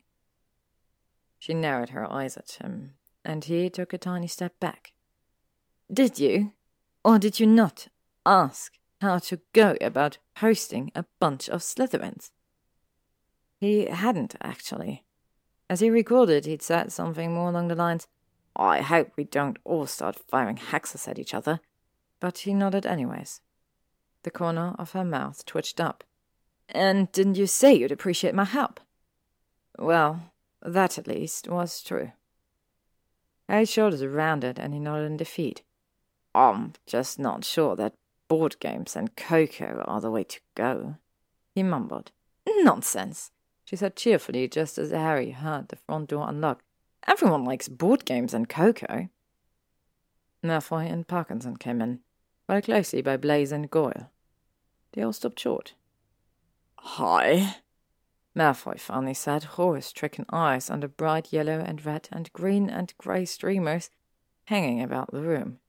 She 1.40 1.54
narrowed 1.54 1.90
her 1.90 2.12
eyes 2.12 2.36
at 2.36 2.58
him, 2.62 2.96
and 3.24 3.46
he 3.46 3.70
took 3.70 3.94
a 3.94 3.98
tiny 3.98 4.28
step 4.28 4.60
back. 4.60 4.92
Did 5.92 6.20
you? 6.20 6.52
Or 7.06 7.20
did 7.20 7.40
you 7.40 7.46
not 7.46 7.88
ask 8.26 8.74
how 9.00 9.20
to 9.20 9.40
go 9.54 9.78
about 9.80 10.18
hosting 10.38 10.92
a 10.94 11.06
bunch 11.20 11.48
of 11.48 11.62
Slytherins? 11.62 12.32
He 13.60 13.86
hadn't, 13.86 14.36
actually. 14.42 15.06
As 15.70 15.80
he 15.80 15.90
recalled 15.90 16.30
it, 16.30 16.46
he'd 16.46 16.62
said 16.62 16.92
something 16.92 17.34
more 17.34 17.50
along 17.50 17.70
the 17.70 17.76
lines, 17.76 18.08
I 18.58 18.82
hope 18.82 19.12
we 19.16 19.24
don't 19.24 19.60
all 19.64 19.86
start 19.86 20.20
firing 20.28 20.58
hexes 20.58 21.08
at 21.08 21.20
each 21.20 21.34
other. 21.34 21.60
But 22.20 22.40
he 22.40 22.54
nodded 22.54 22.86
anyways. 22.86 23.42
The 24.24 24.32
corner 24.32 24.76
of 24.80 24.92
her 24.92 25.06
mouth 25.06 25.46
twitched 25.46 25.80
up. 25.80 26.04
And 26.70 27.12
didn't 27.12 27.38
you 27.38 27.46
say 27.46 27.74
you'd 27.74 27.92
appreciate 27.92 28.34
my 28.34 28.46
help? 28.46 28.80
Well, 29.78 30.32
that 30.62 30.98
at 30.98 31.08
least 31.08 31.48
was 31.48 31.84
true. 31.84 32.12
Harry's 33.48 33.70
shoulders 33.70 34.04
rounded 34.04 34.60
and 34.60 34.74
he 34.74 34.80
nodded 34.80 35.06
in 35.06 35.18
defeat. 35.18 35.62
I'm 36.34 36.74
just 36.86 37.20
not 37.20 37.46
sure 37.46 37.76
that 37.76 37.94
board 38.28 38.60
games 38.60 38.96
and 38.96 39.16
cocoa 39.16 39.84
are 39.88 40.02
the 40.02 40.12
way 40.12 40.24
to 40.24 40.40
go, 40.56 40.96
he 41.54 41.64
mumbled. 41.64 42.12
Nonsense, 42.48 43.32
she 43.64 43.76
said 43.76 43.96
cheerfully 43.96 44.48
just 44.48 44.78
as 44.78 44.92
Harry 44.92 45.32
heard 45.32 45.70
the 45.70 45.76
front 45.76 46.10
door 46.10 46.28
unlock. 46.28 46.62
Everyone 47.08 47.46
likes 47.46 47.68
board 47.68 48.06
games 48.06 48.34
and 48.34 48.50
cocoa. 48.50 49.10
Malfoy 50.44 50.92
and 50.92 51.08
Parkinson 51.08 51.58
came 51.58 51.82
in, 51.82 52.00
followed 52.46 52.66
closely 52.66 53.02
by 53.02 53.18
Blaise 53.18 53.52
and 53.52 53.70
Goyle. 53.72 54.12
They 54.92 55.04
all 55.04 55.14
stopped 55.14 55.40
short. 55.40 55.74
Hi. 56.80 57.58
Malfoy 58.36 58.80
finally 58.80 59.14
said, 59.14 59.44
horror-stricken 59.44 60.26
eyes 60.32 60.70
under 60.70 60.88
bright 60.88 61.34
yellow 61.34 61.60
and 61.60 61.84
red 61.84 62.08
and 62.12 62.32
green 62.34 62.70
and 62.70 62.94
grey 62.98 63.26
streamers 63.26 63.90
hanging 64.46 64.82
about 64.82 65.12
the 65.12 65.22
room. 65.22 65.60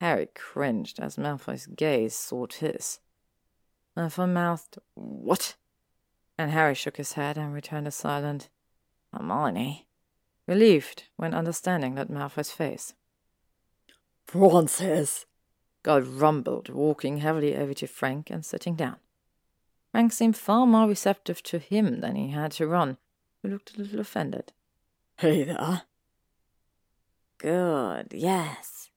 Harry 0.00 0.28
cringed 0.34 1.00
as 1.00 1.16
Malfoy's 1.16 1.66
gaze 1.66 2.14
sought 2.14 2.54
his. 2.54 3.00
Malfoy 3.96 4.32
mouthed, 4.32 4.78
What? 4.94 5.56
And 6.38 6.52
Harry 6.52 6.74
shook 6.74 6.96
his 6.96 7.14
head 7.14 7.36
and 7.36 7.52
returned 7.52 7.88
a 7.88 7.90
silent, 7.90 8.48
Hermione, 9.12 9.87
relieved 10.48 11.04
when 11.16 11.34
understanding 11.34 11.94
that 11.94 12.10
Malfoy's 12.10 12.50
face. 12.50 12.94
Francis, 14.26 15.26
Goyle 15.82 16.00
rumbled, 16.00 16.70
walking 16.70 17.18
heavily 17.18 17.54
over 17.54 17.74
to 17.74 17.86
Frank 17.86 18.30
and 18.30 18.44
sitting 18.44 18.74
down. 18.74 18.96
Frank 19.92 20.12
seemed 20.12 20.36
far 20.36 20.66
more 20.66 20.88
receptive 20.88 21.42
to 21.44 21.58
him 21.58 22.00
than 22.00 22.16
he 22.16 22.30
had 22.30 22.52
to 22.52 22.66
Ron, 22.66 22.96
who 23.42 23.48
looked 23.48 23.76
a 23.76 23.80
little 23.80 24.00
offended. 24.00 24.52
Hey 25.18 25.44
there. 25.44 25.82
Good, 27.38 28.08
yes. 28.12 28.90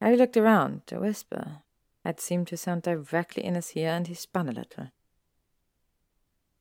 Harry 0.00 0.16
looked 0.16 0.36
around. 0.36 0.82
The 0.86 1.00
whisper 1.00 1.62
had 2.04 2.20
seemed 2.20 2.46
to 2.48 2.56
sound 2.56 2.82
directly 2.82 3.44
in 3.44 3.54
his 3.54 3.72
ear, 3.76 3.90
and 3.90 4.06
he 4.06 4.14
spun 4.14 4.48
a 4.48 4.52
little. 4.52 4.90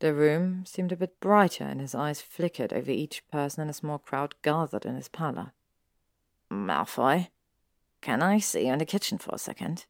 The 0.05 0.13
room 0.13 0.67
seemed 0.67 0.91
a 0.91 0.95
bit 0.95 1.19
brighter, 1.19 1.63
and 1.63 1.81
his 1.81 1.95
eyes 1.95 2.21
flickered 2.21 2.71
over 2.71 2.91
each 2.91 3.27
person 3.31 3.63
in 3.63 3.69
a 3.71 3.73
small 3.73 3.97
crowd 3.97 4.35
gathered 4.43 4.85
in 4.85 4.93
his 4.93 5.07
parlor. 5.07 5.53
Malfoy, 6.47 7.29
can 8.01 8.21
I 8.21 8.37
see 8.37 8.67
you 8.67 8.73
in 8.73 8.77
the 8.77 8.85
kitchen 8.85 9.17
for 9.17 9.33
a 9.33 9.39
second? 9.39 9.87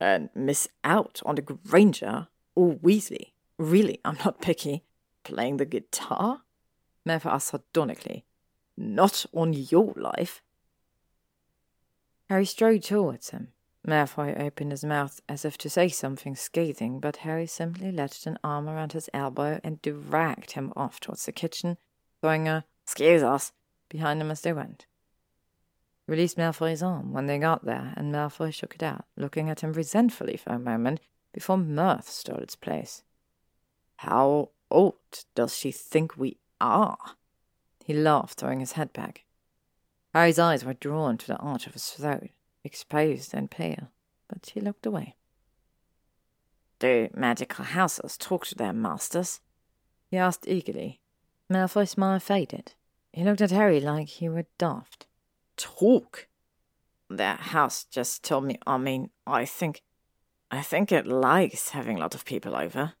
And 0.00 0.30
miss 0.34 0.68
out 0.82 1.20
on 1.26 1.34
the 1.34 1.42
Granger 1.42 2.28
or 2.54 2.76
Weasley? 2.76 3.32
Really, 3.58 4.00
I'm 4.06 4.16
not 4.24 4.40
picky. 4.40 4.84
Playing 5.22 5.58
the 5.58 5.66
guitar? 5.66 6.44
Malfoy 7.06 7.30
asked 7.30 7.48
sardonically. 7.48 8.24
Not 8.74 9.26
on 9.34 9.52
your 9.52 9.92
life. 9.96 10.40
Harry 12.30 12.46
strode 12.46 12.84
towards 12.84 13.28
him. 13.28 13.48
Malfoy 13.86 14.38
opened 14.40 14.70
his 14.70 14.84
mouth 14.84 15.20
as 15.28 15.44
if 15.44 15.58
to 15.58 15.68
say 15.68 15.88
something 15.88 16.34
scathing, 16.34 17.00
but 17.00 17.18
Harry 17.18 17.46
simply 17.46 17.92
latched 17.92 18.26
an 18.26 18.38
arm 18.42 18.68
around 18.68 18.92
his 18.92 19.10
elbow 19.12 19.60
and 19.62 19.82
dragged 19.82 20.52
him 20.52 20.72
off 20.74 21.00
towards 21.00 21.26
the 21.26 21.32
kitchen, 21.32 21.76
throwing 22.20 22.48
a 22.48 22.64
"Excuse 22.82 23.22
us" 23.22 23.52
behind 23.90 24.22
him 24.22 24.30
as 24.30 24.40
they 24.40 24.54
went. 24.54 24.86
He 26.06 26.12
released 26.12 26.38
Malfoy's 26.38 26.82
arm 26.82 27.12
when 27.12 27.26
they 27.26 27.38
got 27.38 27.66
there, 27.66 27.92
and 27.96 28.10
Malfoy 28.10 28.52
shook 28.52 28.74
it 28.74 28.82
out, 28.82 29.04
looking 29.16 29.50
at 29.50 29.60
him 29.60 29.74
resentfully 29.74 30.38
for 30.38 30.54
a 30.54 30.58
moment 30.58 31.00
before 31.34 31.58
mirth 31.58 32.08
stole 32.08 32.38
its 32.38 32.56
place. 32.56 33.02
How 33.96 34.50
old 34.70 34.94
does 35.34 35.54
she 35.54 35.72
think 35.72 36.16
we 36.16 36.38
are? 36.58 37.16
He 37.84 37.92
laughed, 37.92 38.38
throwing 38.38 38.60
his 38.60 38.72
head 38.72 38.94
back. 38.94 39.24
Harry's 40.14 40.38
eyes 40.38 40.64
were 40.64 40.74
drawn 40.74 41.18
to 41.18 41.26
the 41.26 41.36
arch 41.36 41.66
of 41.66 41.74
his 41.74 41.90
throat, 41.90 42.30
exposed 42.64 43.34
and 43.34 43.50
pale, 43.50 43.90
but 44.28 44.50
he 44.52 44.60
looked 44.60 44.86
away. 44.86 45.16
Do 46.78 47.08
magical 47.14 47.64
houses 47.64 48.16
talk 48.16 48.46
to 48.46 48.54
their 48.54 48.72
masters? 48.72 49.40
He 50.10 50.16
asked 50.16 50.48
eagerly. 50.48 51.00
Malfoy's 51.50 51.90
smile 51.90 52.18
faded. 52.18 52.74
He 53.12 53.22
looked 53.22 53.40
at 53.40 53.50
Harry 53.50 53.80
like 53.80 54.08
he 54.08 54.28
were 54.28 54.46
daft. 54.58 55.06
Talk? 55.56 56.26
Their 57.08 57.36
house 57.36 57.84
just 57.84 58.24
told 58.24 58.44
me, 58.44 58.58
I 58.66 58.78
mean, 58.78 59.10
I 59.26 59.44
think. 59.44 59.82
I 60.50 60.62
think 60.62 60.90
it 60.90 61.06
likes 61.06 61.70
having 61.70 61.96
a 61.96 62.00
lot 62.00 62.14
of 62.14 62.24
people 62.24 62.56
over. 62.56 62.94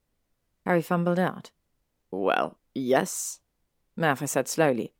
Harry 0.64 0.82
fumbled 0.82 1.18
out. 1.18 1.50
Well, 2.10 2.58
yes, 2.74 3.40
Malfoy 3.98 4.28
said 4.28 4.48
slowly. 4.48 4.92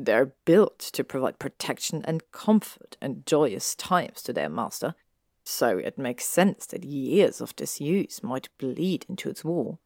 They're 0.00 0.32
built 0.44 0.78
to 0.78 1.02
provide 1.02 1.40
protection 1.40 2.04
and 2.04 2.22
comfort 2.30 2.96
and 3.00 3.26
joyous 3.26 3.74
times 3.74 4.22
to 4.22 4.32
their 4.32 4.48
master, 4.48 4.94
so 5.42 5.76
it 5.78 5.98
makes 5.98 6.24
sense 6.24 6.66
that 6.66 6.84
years 6.84 7.40
of 7.40 7.56
disuse 7.56 8.22
might 8.22 8.48
bleed 8.58 9.06
into 9.08 9.28
its 9.28 9.44
wall. 9.44 9.80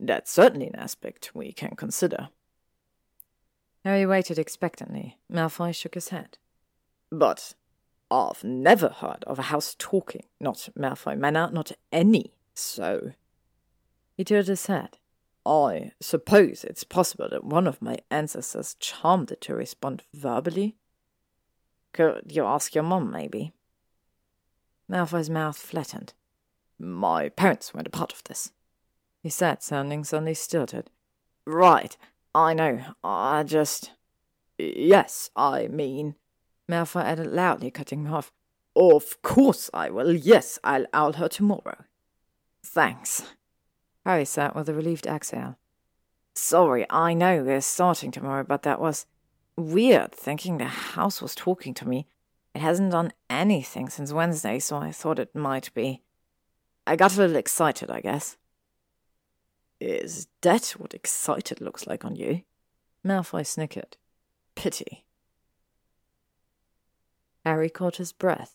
That's 0.00 0.32
certainly 0.32 0.66
an 0.66 0.74
aspect 0.74 1.36
we 1.36 1.52
can 1.52 1.76
consider. 1.76 2.30
Harry 3.84 4.04
waited 4.04 4.40
expectantly. 4.40 5.18
Malfoy 5.32 5.72
shook 5.72 5.94
his 5.94 6.08
head. 6.08 6.36
But 7.12 7.54
I've 8.10 8.42
never 8.42 8.88
heard 8.88 9.22
of 9.24 9.38
a 9.38 9.42
house 9.42 9.76
talking, 9.78 10.24
not 10.40 10.68
Malfoy 10.76 11.16
Manor, 11.16 11.48
not 11.52 11.70
any, 11.92 12.34
so. 12.54 13.12
He 14.16 14.24
turned 14.24 14.48
his 14.48 14.66
head. 14.66 14.98
I 15.46 15.92
suppose 16.00 16.64
it's 16.64 16.84
possible 16.84 17.28
that 17.30 17.44
one 17.44 17.66
of 17.66 17.82
my 17.82 17.98
ancestors 18.10 18.76
charmed 18.80 19.30
it 19.30 19.40
to 19.42 19.54
respond 19.54 20.02
verbally. 20.14 20.76
Could 21.92 22.32
you 22.32 22.44
ask 22.44 22.74
your 22.74 22.84
mom, 22.84 23.10
maybe? 23.10 23.52
Malfoy's 24.90 25.30
mouth 25.30 25.56
flattened. 25.56 26.14
My 26.78 27.28
parents 27.28 27.72
weren't 27.72 27.86
a 27.86 27.90
part 27.90 28.12
of 28.12 28.24
this, 28.24 28.52
he 29.22 29.30
said, 29.30 29.62
sounding 29.62 30.04
suddenly 30.04 30.34
stilted. 30.34 30.90
Right, 31.46 31.96
I 32.34 32.54
know. 32.54 32.80
I 33.02 33.42
just. 33.42 33.92
Yes, 34.58 35.30
I 35.36 35.68
mean. 35.68 36.16
Malfoy 36.70 37.04
added 37.04 37.28
loudly, 37.28 37.70
cutting 37.70 38.06
him 38.06 38.12
off. 38.12 38.32
Of 38.74 39.22
course 39.22 39.70
I 39.72 39.90
will. 39.90 40.12
Yes, 40.12 40.58
I'll 40.64 40.86
owl 40.92 41.14
her 41.14 41.28
tomorrow. 41.28 41.84
Thanks. 42.64 43.22
Harry 44.04 44.24
sat 44.24 44.54
with 44.54 44.68
a 44.68 44.74
relieved 44.74 45.06
exhale. 45.06 45.58
Sorry, 46.34 46.84
I 46.90 47.14
know 47.14 47.42
we're 47.42 47.60
starting 47.60 48.10
tomorrow, 48.10 48.44
but 48.44 48.62
that 48.62 48.80
was 48.80 49.06
weird 49.56 50.12
thinking 50.12 50.58
the 50.58 50.64
house 50.64 51.22
was 51.22 51.34
talking 51.34 51.74
to 51.74 51.88
me. 51.88 52.06
It 52.54 52.60
hasn't 52.60 52.92
done 52.92 53.12
anything 53.30 53.88
since 53.88 54.12
Wednesday, 54.12 54.58
so 54.58 54.76
I 54.76 54.92
thought 54.92 55.18
it 55.18 55.34
might 55.34 55.72
be. 55.74 56.02
I 56.86 56.96
got 56.96 57.14
a 57.14 57.18
little 57.18 57.36
excited, 57.36 57.90
I 57.90 58.00
guess. 58.00 58.36
Is 59.80 60.28
that 60.42 60.70
what 60.78 60.94
excited 60.94 61.60
looks 61.60 61.86
like 61.86 62.04
on 62.04 62.16
you? 62.16 62.42
Malfoy 63.04 63.46
snickered. 63.46 63.96
Pity. 64.54 65.04
Harry 67.44 67.68
caught 67.68 67.96
his 67.96 68.12
breath. 68.12 68.54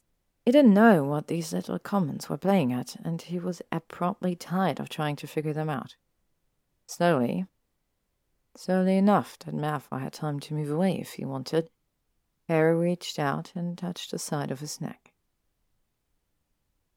He 0.49 0.53
didn't 0.53 0.73
know 0.73 1.03
what 1.03 1.27
these 1.27 1.53
little 1.53 1.77
comments 1.77 2.27
were 2.27 2.35
playing 2.35 2.73
at, 2.73 2.95
and 3.05 3.21
he 3.21 3.37
was 3.37 3.61
abruptly 3.71 4.35
tired 4.35 4.79
of 4.79 4.89
trying 4.89 5.15
to 5.17 5.27
figure 5.27 5.53
them 5.53 5.69
out. 5.69 5.95
Slowly, 6.87 7.45
slowly 8.55 8.97
enough 8.97 9.37
that 9.37 9.53
Malfoy 9.53 9.99
had 9.99 10.13
time 10.13 10.39
to 10.39 10.55
move 10.55 10.71
away 10.71 10.97
if 10.99 11.13
he 11.13 11.23
wanted, 11.23 11.69
Harry 12.47 12.75
reached 12.75 13.19
out 13.19 13.51
and 13.53 13.77
touched 13.77 14.09
the 14.09 14.17
side 14.17 14.49
of 14.49 14.59
his 14.59 14.81
neck. 14.81 15.13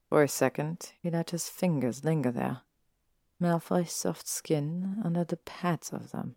For 0.08 0.22
a 0.22 0.28
second, 0.28 0.94
he 1.02 1.10
let 1.10 1.28
his 1.28 1.50
fingers 1.50 2.04
linger 2.04 2.30
there, 2.30 2.62
Malfoy's 3.38 3.92
soft 3.92 4.26
skin 4.26 4.98
under 5.04 5.24
the 5.24 5.36
pads 5.36 5.92
of 5.92 6.10
them. 6.10 6.36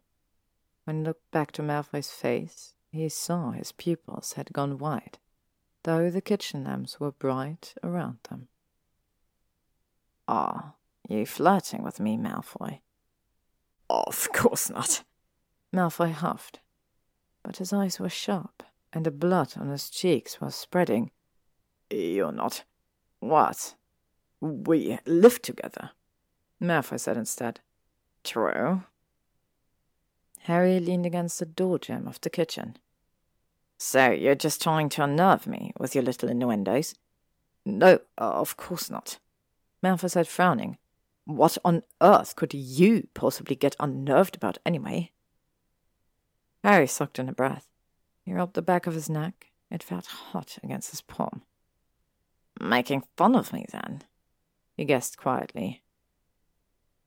When 0.84 0.98
he 0.98 1.04
looked 1.06 1.32
back 1.32 1.54
to 1.54 1.62
Malfoy's 1.62 2.12
face, 2.12 2.74
he 2.92 3.08
saw 3.08 3.52
his 3.52 3.72
pupils 3.72 4.34
had 4.34 4.52
gone 4.52 4.78
wide 4.78 5.18
though 5.86 6.10
the 6.10 6.22
kitchen 6.22 6.64
lamps 6.64 7.00
were 7.00 7.12
bright 7.12 7.76
around 7.84 8.18
them. 8.30 8.48
Are 10.28 10.74
you 11.08 11.28
flirting 11.28 11.84
with 11.84 12.00
me, 12.00 12.18
Malfoy? 12.18 12.80
Of 13.88 14.30
course 14.34 14.70
not. 14.72 15.04
Malfoy 15.72 16.12
huffed, 16.12 16.60
but 17.44 17.58
his 17.58 17.72
eyes 17.72 18.00
were 18.00 18.10
sharp, 18.10 18.64
and 18.92 19.06
the 19.06 19.12
blood 19.12 19.54
on 19.58 19.70
his 19.70 19.92
cheeks 19.92 20.42
was 20.42 20.56
spreading. 20.56 21.12
You're 21.92 22.32
not. 22.32 22.64
What? 23.20 23.76
We 24.42 24.98
live 25.06 25.40
together, 25.44 25.92
Malfoy 26.60 27.00
said 27.00 27.16
instead. 27.16 27.60
True. 28.24 28.84
Harry 30.44 30.80
leaned 30.80 31.06
against 31.06 31.38
the 31.38 31.46
door 31.46 31.78
jamb 31.78 32.08
of 32.08 32.20
the 32.22 32.30
kitchen. 32.32 32.78
So 33.78 34.12
you're 34.12 34.36
just 34.36 34.62
trying 34.62 34.90
to 34.90 35.04
unnerve 35.04 35.48
me 35.48 35.74
with 35.78 35.96
your 35.96 36.04
little 36.04 36.30
innuendos? 36.30 36.96
No, 37.66 38.00
of 38.18 38.58
course 38.58 38.90
not. 38.90 39.20
Malfoy 39.84 40.10
said, 40.10 40.28
frowning. 40.28 40.78
What 41.26 41.58
on 41.66 41.84
earth 42.02 42.36
could 42.36 42.54
you 42.54 43.08
possibly 43.14 43.56
get 43.56 43.76
unnerved 43.80 44.36
about 44.36 44.60
anyway? 44.66 45.12
Harry 46.64 46.88
sucked 46.88 47.20
in 47.20 47.30
a 47.30 47.34
breath. 47.34 47.68
He 48.24 48.34
rubbed 48.34 48.54
the 48.54 48.62
back 48.62 48.88
of 48.88 48.94
his 48.94 49.10
neck. 49.10 49.52
It 49.70 49.84
felt 49.84 50.06
hot 50.06 50.58
against 50.64 50.92
his 50.92 51.02
palm. 51.02 51.42
Making 52.60 53.04
fun 53.18 53.36
of 53.36 53.52
me, 53.52 53.66
then? 53.72 54.04
He 54.78 54.86
guessed 54.86 55.18
quietly. 55.18 55.84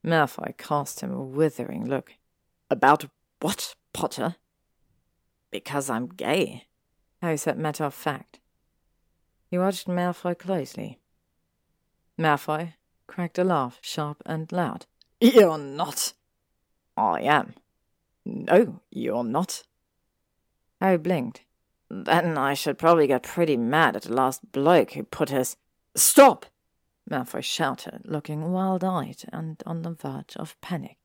Malfoy 0.05 0.57
cast 0.59 1.01
him 1.01 1.13
a 1.13 1.23
withering 1.23 1.89
look. 1.89 2.15
About 2.71 3.07
what, 3.41 3.75
Potter? 3.93 4.37
Because 5.51 5.89
I'm 5.89 6.09
gay, 6.09 6.67
Harry 7.23 7.37
said 7.37 7.59
matter 7.59 7.85
of 7.85 7.95
fact. 7.95 8.41
He 9.51 9.59
watched 9.59 9.89
Malfoy 9.89 10.39
closely. 10.39 10.99
Malfoy, 12.19 12.75
cracked 13.07 13.39
a 13.39 13.45
laugh, 13.45 13.79
sharp 13.81 14.23
and 14.27 14.51
loud. 14.53 14.87
You're 15.21 15.59
not. 15.59 16.13
I 16.97 17.23
am. 17.23 17.55
No, 18.25 18.81
you're 18.91 19.25
not. 19.25 19.63
Harry 20.81 20.99
blinked. 20.99 21.43
Then 21.91 22.37
I 22.37 22.55
should 22.55 22.77
probably 22.77 23.07
get 23.07 23.23
pretty 23.23 23.57
mad 23.57 23.97
at 23.97 24.03
the 24.03 24.13
last 24.13 24.53
bloke 24.53 24.93
who 24.93 25.05
put 25.05 25.31
his. 25.31 25.57
Stop! 25.97 26.47
Malfoy 27.11 27.43
shouted, 27.43 28.03
looking 28.05 28.53
wild 28.53 28.85
eyed 28.85 29.23
and 29.33 29.63
on 29.65 29.83
the 29.83 29.93
verge 29.93 30.37
of 30.37 30.61
panic. 30.61 30.99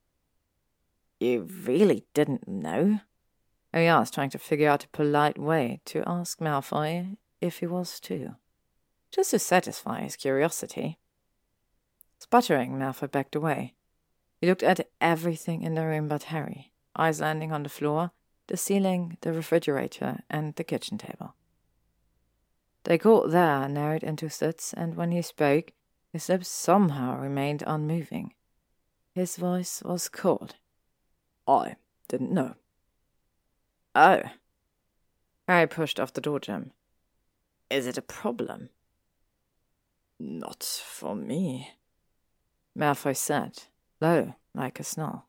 You 1.20 1.44
really 1.44 2.06
didn't 2.14 2.48
know? 2.48 3.00
Harry 3.74 4.12
trying 4.12 4.30
to 4.30 4.38
figure 4.38 4.70
out 4.70 4.86
a 4.86 4.90
polite 4.90 5.38
way 5.38 5.82
to 5.86 6.04
ask 6.06 6.40
Malfoy 6.40 7.18
if 7.42 7.60
he 7.60 7.68
was 7.68 8.00
too, 8.00 8.36
just 9.12 9.32
to 9.32 9.40
satisfy 9.40 10.02
his 10.02 10.16
curiosity. 10.16 11.00
Sputtering, 12.20 12.78
Malfoy 12.78 13.12
backed 13.12 13.36
away. 13.36 13.74
He 14.40 14.48
looked 14.48 14.64
at 14.64 14.88
everything 15.02 15.64
in 15.64 15.74
the 15.74 15.86
room 15.86 16.08
but 16.08 16.24
Harry, 16.24 16.72
eyes 16.96 17.20
landing 17.20 17.52
on 17.52 17.64
the 17.64 17.70
floor, 17.70 18.12
the 18.48 18.58
ceiling, 18.58 19.18
the 19.22 19.34
refrigerator, 19.34 20.20
and 20.30 20.56
the 20.56 20.64
kitchen 20.64 20.98
table. 20.98 21.34
They 22.84 22.98
caught 22.98 23.32
there 23.32 23.68
narrowed 23.68 24.04
into 24.04 24.30
slits, 24.30 24.74
and 24.74 24.96
when 24.96 25.12
he 25.12 25.22
spoke, 25.22 25.72
his 26.12 26.30
lips 26.30 26.50
somehow 26.50 27.18
remained 27.18 27.64
unmoving. 27.66 28.34
His 29.14 29.38
voice 29.38 29.82
was 29.84 30.10
cold. 30.10 30.56
I 31.48 31.78
didn't 32.08 32.32
know. 32.32 32.56
Oh. 33.96 34.22
Harry 35.48 35.68
pushed 35.68 36.00
off 36.00 36.14
the 36.14 36.22
door 36.22 36.40
jamb. 36.40 36.72
Is 37.70 37.88
it 37.88 37.98
a 37.98 38.02
problem? 38.02 38.70
Not 40.20 40.64
for 40.64 41.16
me. 41.16 41.72
Malfoy 42.78 43.16
said, 43.16 43.64
low, 44.00 44.36
like 44.56 44.80
a 44.80 44.84
snarl. 44.84 45.28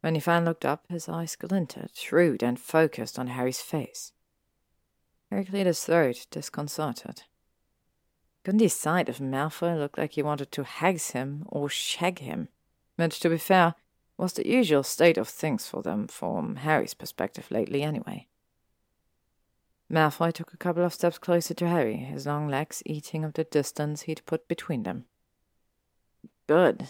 When 0.00 0.14
he 0.14 0.20
finally 0.20 0.46
looked 0.46 0.64
up, 0.64 0.84
his 0.88 1.08
eyes 1.08 1.36
glinted, 1.36 1.90
shrewd 1.94 2.42
and 2.42 2.58
focused 2.58 3.18
on 3.18 3.28
Harry's 3.28 3.60
face. 3.60 4.12
Harry 5.30 5.44
cleared 5.44 5.66
his 5.66 5.84
throat, 5.84 6.26
disconcerted. 6.30 7.22
Couldn't 8.44 8.58
decide 8.58 9.08
if 9.08 9.18
Malfoy 9.18 9.78
looked 9.78 9.98
like 9.98 10.12
he 10.12 10.22
wanted 10.22 10.50
to 10.52 10.64
hags 10.64 11.10
him 11.10 11.44
or 11.46 11.68
shag 11.68 12.20
him, 12.20 12.48
which, 12.96 13.20
to 13.20 13.28
be 13.28 13.36
fair, 13.36 13.74
was 14.20 14.34
the 14.34 14.46
usual 14.46 14.82
state 14.82 15.16
of 15.16 15.26
things 15.26 15.66
for 15.66 15.82
them 15.82 16.06
from 16.06 16.56
Harry's 16.56 16.92
perspective 16.92 17.50
lately 17.50 17.82
anyway. 17.82 18.26
Malfoy 19.90 20.30
took 20.30 20.52
a 20.52 20.58
couple 20.58 20.84
of 20.84 20.92
steps 20.92 21.16
closer 21.16 21.54
to 21.54 21.66
Harry, 21.66 21.96
his 21.96 22.26
long 22.26 22.46
legs 22.46 22.82
eating 22.84 23.24
of 23.24 23.32
the 23.32 23.44
distance 23.44 24.02
he'd 24.02 24.24
put 24.26 24.46
between 24.46 24.82
them. 24.82 25.06
Good, 26.46 26.88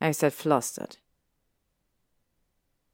Harry 0.00 0.12
said, 0.12 0.32
flustered. 0.32 0.98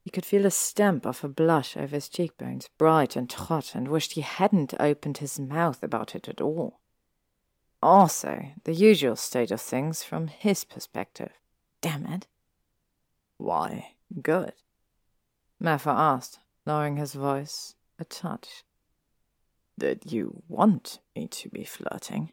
He 0.02 0.10
could 0.10 0.24
feel 0.24 0.46
a 0.46 0.50
stamp 0.50 1.04
of 1.04 1.22
a 1.22 1.28
blush 1.28 1.76
over 1.76 1.94
his 1.94 2.08
cheekbones, 2.08 2.70
bright 2.78 3.16
and 3.16 3.30
hot, 3.30 3.74
and 3.74 3.86
wished 3.86 4.12
he 4.12 4.22
hadn't 4.22 4.74
opened 4.80 5.18
his 5.18 5.38
mouth 5.38 5.82
about 5.82 6.14
it 6.16 6.26
at 6.26 6.40
all. 6.40 6.80
Also, 7.82 8.46
the 8.64 8.72
usual 8.72 9.14
state 9.14 9.50
of 9.50 9.60
things 9.60 10.02
from 10.02 10.28
his 10.28 10.64
perspective. 10.64 11.32
Damn 11.82 12.06
it. 12.06 12.26
Why, 13.38 13.94
good? 14.20 14.52
Malfoy 15.62 15.92
asked, 15.92 16.38
lowering 16.66 16.96
his 16.96 17.14
voice 17.14 17.74
a 17.98 18.04
touch. 18.04 18.64
Did 19.78 20.12
you 20.12 20.42
want 20.48 21.00
me 21.16 21.28
to 21.28 21.48
be 21.48 21.64
flirting? 21.64 22.32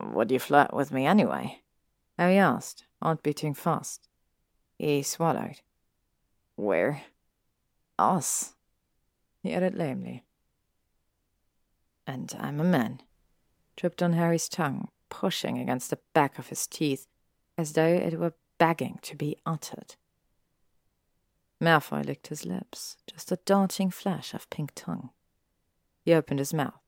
Would 0.00 0.30
you 0.30 0.38
flirt 0.38 0.72
with 0.72 0.92
me 0.92 1.06
anyway? 1.06 1.58
Oh, 2.18 2.22
Harry 2.22 2.38
asked, 2.38 2.86
heart 3.02 3.22
beating 3.22 3.54
fast. 3.54 4.08
He 4.78 5.02
swallowed. 5.02 5.60
Where? 6.56 7.02
Us, 7.98 8.54
he 9.42 9.52
added 9.52 9.74
lamely. 9.74 10.24
And 12.06 12.34
I'm 12.38 12.60
a 12.60 12.64
man, 12.64 13.02
dripped 13.76 14.02
on 14.02 14.14
Harry's 14.14 14.48
tongue, 14.48 14.88
pushing 15.08 15.58
against 15.58 15.90
the 15.90 15.98
back 16.14 16.38
of 16.38 16.48
his 16.48 16.66
teeth 16.66 17.06
as 17.58 17.72
though 17.72 17.86
it 17.86 18.18
were 18.18 18.34
begging 18.60 18.98
to 19.00 19.16
be 19.16 19.36
uttered. 19.46 19.96
Malfoy 21.60 22.04
licked 22.06 22.28
his 22.28 22.44
lips, 22.44 22.98
just 23.06 23.32
a 23.32 23.38
darting 23.46 23.90
flash 23.90 24.34
of 24.34 24.48
pink 24.50 24.72
tongue. 24.74 25.10
He 26.04 26.12
opened 26.12 26.38
his 26.38 26.54
mouth. 26.54 26.78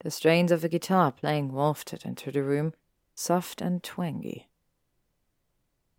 The 0.00 0.12
strains 0.12 0.52
of 0.52 0.62
a 0.62 0.68
guitar 0.68 1.10
playing 1.10 1.52
wafted 1.52 2.04
into 2.04 2.30
the 2.30 2.44
room, 2.44 2.72
soft 3.16 3.60
and 3.60 3.82
twangy. 3.82 4.48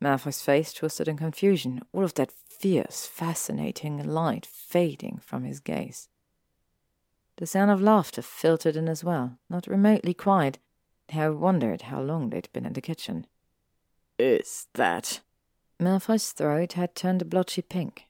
Malfoy's 0.02 0.42
face 0.42 0.72
twisted 0.72 1.10
in 1.10 1.18
confusion, 1.18 1.82
all 1.92 2.06
of 2.06 2.14
that 2.14 2.32
fierce, 2.32 3.06
fascinating 3.06 4.02
light 4.02 4.46
fading 4.46 5.20
from 5.22 5.44
his 5.44 5.60
gaze. 5.60 6.08
The 7.36 7.46
sound 7.46 7.72
of 7.72 7.82
laughter 7.82 8.22
filtered 8.22 8.78
in 8.78 8.88
as 8.88 9.04
well, 9.04 9.38
not 9.50 9.68
remotely 9.68 10.14
quiet. 10.14 10.60
Harry 11.10 11.36
wondered 11.36 11.84
how 11.84 12.02
long 12.02 12.30
they'd 12.30 12.52
been 12.54 12.66
in 12.66 12.74
the 12.74 12.82
kitchen. 12.82 13.28
Is 14.20 14.68
that? 14.74 15.22
Malfoy's 15.82 16.34
throat 16.34 16.74
had 16.74 16.94
turned 16.94 17.22
a 17.22 17.26
blotchy 17.26 17.62
pink. 17.62 18.04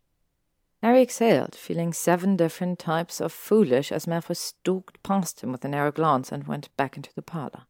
Harry 0.81 1.03
exhaled, 1.03 1.53
feeling 1.53 1.94
seven 1.94 2.36
different 2.36 2.80
types 2.80 3.22
of 3.22 3.31
foolish 3.31 3.91
as 3.91 4.07
Malfoy 4.07 4.36
stalked 4.36 5.03
past 5.03 5.41
him 5.41 5.52
with 5.52 5.64
a 5.64 5.68
narrow 5.68 5.91
glance 5.91 6.31
and 6.31 6.48
went 6.48 6.76
back 6.77 6.98
into 6.98 7.14
the 7.14 7.22
parlor. 7.22 7.68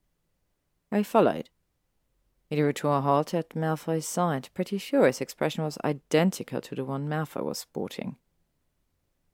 Harry 0.90 1.03
followed. 1.03 1.49
He 2.49 2.56
drew 2.56 2.72
to 2.74 2.88
a 2.88 3.02
halt 3.02 3.34
at 3.34 3.56
Malfoy's 3.56 4.07
side, 4.07 4.48
pretty 4.53 4.78
sure 4.78 5.06
his 5.06 5.20
expression 5.20 5.66
was 5.66 5.78
identical 5.84 6.61
to 6.61 6.76
the 6.76 6.86
one 6.86 7.10
Malfoy 7.10 7.44
was 7.44 7.57
sporting. 7.57 8.16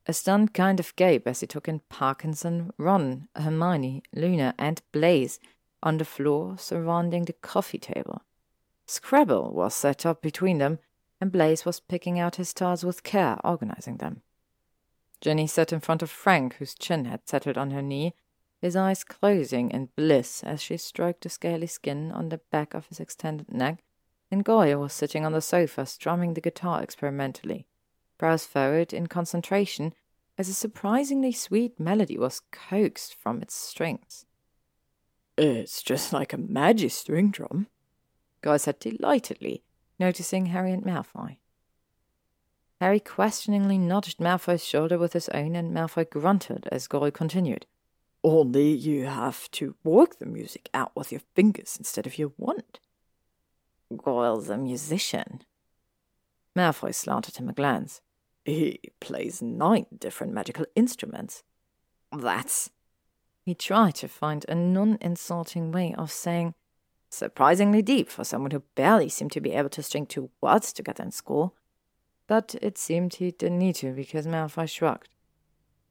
A 0.06 0.12
stunned 0.12 0.52
kind 0.52 0.80
of 0.80 0.96
gape 0.96 1.28
as 1.28 1.40
he 1.40 1.46
took 1.46 1.68
in 1.68 1.80
Parkinson, 1.88 2.72
Ron, 2.76 3.28
Hermione, 3.36 4.02
Luna, 4.12 4.54
and 4.58 4.82
Blaise 4.90 5.38
on 5.82 5.98
the 5.98 6.04
floor 6.04 6.56
surrounding 6.58 7.24
the 7.24 7.32
coffee 7.34 7.78
table. 7.78 8.22
Scrabble 8.86 9.52
was 9.52 9.74
set 9.74 10.06
up 10.06 10.22
between 10.22 10.58
them, 10.58 10.78
and 11.20 11.32
Blaise 11.32 11.64
was 11.64 11.80
picking 11.80 12.18
out 12.18 12.36
his 12.36 12.54
tiles 12.54 12.84
with 12.84 13.02
care, 13.02 13.38
organizing 13.42 13.96
them. 13.96 14.22
Ginny 15.20 15.46
sat 15.46 15.72
in 15.72 15.80
front 15.80 16.02
of 16.02 16.10
Frank, 16.10 16.54
whose 16.56 16.74
chin 16.74 17.06
had 17.06 17.28
settled 17.28 17.58
on 17.58 17.70
her 17.70 17.82
knee, 17.82 18.14
his 18.60 18.76
eyes 18.76 19.04
closing 19.04 19.70
in 19.70 19.90
bliss 19.96 20.42
as 20.42 20.62
she 20.62 20.76
stroked 20.76 21.22
the 21.22 21.28
scaly 21.28 21.66
skin 21.66 22.10
on 22.12 22.28
the 22.28 22.40
back 22.50 22.74
of 22.74 22.86
his 22.86 23.00
extended 23.00 23.52
neck, 23.52 23.82
and 24.30 24.44
Goyle 24.44 24.80
was 24.80 24.92
sitting 24.92 25.24
on 25.24 25.32
the 25.32 25.40
sofa 25.40 25.86
strumming 25.86 26.34
the 26.34 26.40
guitar 26.40 26.82
experimentally, 26.82 27.66
brows 28.18 28.44
furrowed 28.44 28.92
in 28.92 29.06
concentration 29.06 29.94
as 30.38 30.48
a 30.48 30.54
surprisingly 30.54 31.32
sweet 31.32 31.78
melody 31.80 32.18
was 32.18 32.42
coaxed 32.50 33.14
from 33.14 33.40
its 33.40 33.54
strings. 33.54 34.26
It's 35.38 35.82
just 35.82 36.12
like 36.12 36.32
a 36.32 36.38
magic 36.38 36.90
string 36.92 37.30
drum, 37.30 37.68
Goyle 38.42 38.58
said 38.58 38.78
delightedly, 38.78 39.62
noticing 39.98 40.46
Harry 40.46 40.72
and 40.72 40.84
Malfoy. 40.84 41.38
Harry 42.80 43.00
questioningly 43.00 43.78
nudged 43.78 44.18
Malfoy's 44.18 44.64
shoulder 44.64 44.98
with 44.98 45.14
his 45.14 45.28
own, 45.30 45.56
and 45.56 45.74
Malfoy 45.74 46.08
grunted 46.08 46.68
as 46.70 46.86
Goyle 46.86 47.10
continued. 47.10 47.66
Only 48.22 48.70
you 48.72 49.06
have 49.06 49.50
to 49.52 49.76
work 49.84 50.18
the 50.18 50.26
music 50.26 50.68
out 50.74 50.92
with 50.94 51.12
your 51.12 51.22
fingers 51.34 51.76
instead 51.78 52.06
of 52.06 52.18
your 52.18 52.32
wand. 52.36 52.80
Goyle's 53.96 54.50
a 54.50 54.56
musician. 54.56 55.42
Malfoy 56.56 56.94
slanted 56.94 57.36
him 57.36 57.48
a 57.48 57.52
glance. 57.52 58.00
He 58.44 58.80
plays 59.00 59.40
nine 59.40 59.86
different 59.96 60.32
magical 60.32 60.66
instruments. 60.74 61.42
That's. 62.12 62.70
He 63.44 63.54
tried 63.54 63.94
to 63.96 64.08
find 64.08 64.44
a 64.48 64.54
non 64.54 64.98
insulting 65.00 65.70
way 65.70 65.94
of 65.96 66.10
saying, 66.10 66.54
surprisingly 67.08 67.82
deep 67.82 68.08
for 68.10 68.24
someone 68.24 68.50
who 68.50 68.62
barely 68.74 69.08
seemed 69.08 69.32
to 69.32 69.40
be 69.40 69.52
able 69.52 69.70
to 69.70 69.82
string 69.82 70.06
two 70.06 70.30
words 70.40 70.72
together 70.72 71.02
in 71.02 71.10
school. 71.10 71.54
But 72.26 72.56
it 72.60 72.76
seemed 72.76 73.14
he 73.14 73.30
didn't 73.30 73.58
need 73.58 73.76
to 73.76 73.92
because 73.92 74.26
Malfoy 74.26 74.68
shrugged. 74.68 75.08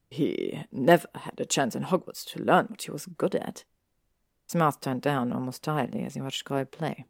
He 0.09 0.65
never 0.71 1.07
had 1.15 1.39
a 1.39 1.45
chance 1.45 1.75
in 1.75 1.83
Hogwarts 1.83 2.25
to 2.25 2.43
learn 2.43 2.67
what 2.67 2.83
he 2.83 2.91
was 2.91 3.05
good 3.05 3.35
at. 3.35 3.63
His 4.45 4.55
mouth 4.55 4.79
turned 4.79 5.01
down 5.01 5.33
almost 5.33 5.63
tiredly 5.63 6.03
as 6.03 6.13
he 6.13 6.21
watched 6.21 6.45
Goyle 6.45 6.65
play. 6.65 7.05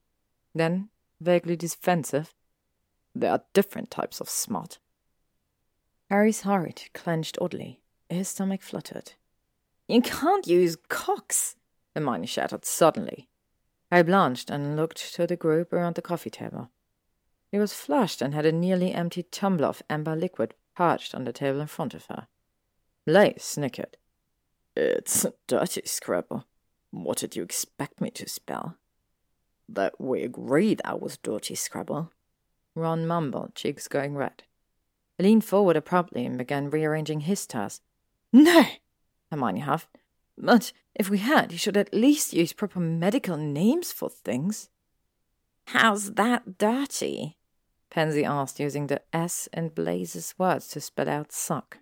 Then, 0.54 0.90
vaguely 1.20 1.56
defensive, 1.56 2.34
there 3.14 3.32
are 3.32 3.44
different 3.54 3.92
types 3.92 4.22
of 4.22 4.30
smart. 4.30 4.80
Harry's 6.10 6.42
heart 6.42 6.90
clenched 6.94 7.38
oddly. 7.42 7.82
His 8.10 8.30
stomach 8.30 8.62
fluttered. 8.62 9.14
You 9.88 10.02
can't 10.02 10.48
use 10.48 10.78
cocks, 10.90 11.56
Hermione 11.96 12.28
shouted 12.28 12.66
suddenly. 12.66 13.28
Harry 13.92 14.04
blanched 14.04 14.50
and 14.50 14.76
looked 14.76 15.14
to 15.14 15.28
the 15.28 15.36
group 15.36 15.72
around 15.72 15.96
the 15.96 16.02
coffee 16.02 16.30
table. 16.30 16.70
He 17.52 17.60
was 17.60 17.74
flushed 17.74 18.22
and 18.22 18.34
had 18.34 18.46
a 18.46 18.52
nearly 18.52 18.94
empty 18.94 19.24
tumbler 19.24 19.68
of 19.68 19.84
amber 19.90 20.16
liquid 20.16 20.54
perched 20.76 21.16
on 21.16 21.24
the 21.24 21.32
table 21.32 21.62
in 21.62 21.68
front 21.68 21.94
of 21.94 22.06
her. 22.08 22.28
Blaise 23.06 23.44
snickered. 23.44 23.98
It's 24.76 25.24
a 25.24 25.34
dirty, 25.48 25.84
Scrabble. 25.86 26.46
What 26.92 27.20
did 27.20 27.36
you 27.36 27.44
expect 27.44 28.02
me 28.02 28.10
to 28.12 28.28
spell? 28.28 28.78
That 29.70 30.00
we 30.00 30.24
agree 30.24 30.76
that 30.76 31.00
was 31.00 31.18
dirty 31.18 31.56
Scrabble. 31.56 32.12
Ron 32.76 33.08
mumbled, 33.08 33.56
cheeks 33.56 33.88
going 33.88 34.16
red. 34.16 34.44
He 35.18 35.24
leaned 35.24 35.46
forward 35.46 35.78
abruptly 35.78 36.26
and 36.26 36.38
began 36.38 36.70
rearranging 36.70 37.22
his 37.22 37.48
task. 37.48 37.82
No, 38.34 38.66
Hermione 39.32 39.62
huffed. 39.62 39.98
But 40.38 40.72
if 40.94 41.10
we 41.10 41.20
had, 41.20 41.52
you 41.52 41.58
should 41.58 41.78
at 41.78 41.94
least 41.94 42.34
use 42.34 42.54
proper 42.54 42.80
medical 42.80 43.38
names 43.38 43.92
for 43.92 44.10
things. 44.10 44.70
How's 45.68 46.14
that 46.14 46.58
dirty? 46.58 47.38
Pansy 47.90 48.26
asked, 48.26 48.60
using 48.60 48.88
the 48.88 49.02
S 49.14 49.48
in 49.54 49.70
Blaise's 49.70 50.36
words 50.38 50.68
to 50.70 50.82
spell 50.82 51.10
out 51.10 51.32
suck. 51.32 51.78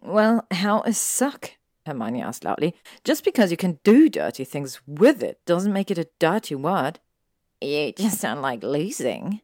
Well, 0.00 0.46
how 0.50 0.82
is 0.82 0.98
suck? 0.98 1.52
Hermione 1.86 2.22
asked 2.22 2.44
loudly. 2.44 2.74
Just 3.04 3.24
because 3.24 3.50
you 3.50 3.56
can 3.56 3.78
do 3.84 4.08
dirty 4.08 4.44
things 4.44 4.80
with 4.86 5.22
it 5.22 5.40
doesn't 5.46 5.72
make 5.72 5.90
it 5.90 5.98
a 5.98 6.08
dirty 6.18 6.54
word. 6.54 7.00
You 7.60 7.92
just 7.92 8.22
don't 8.22 8.42
like 8.42 8.62
losing, 8.62 9.40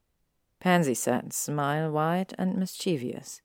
Pansy 0.61 0.95
said, 0.95 1.33
smile 1.33 1.91
wide 1.91 2.35
and 2.39 2.57
mischievous. 2.57 3.43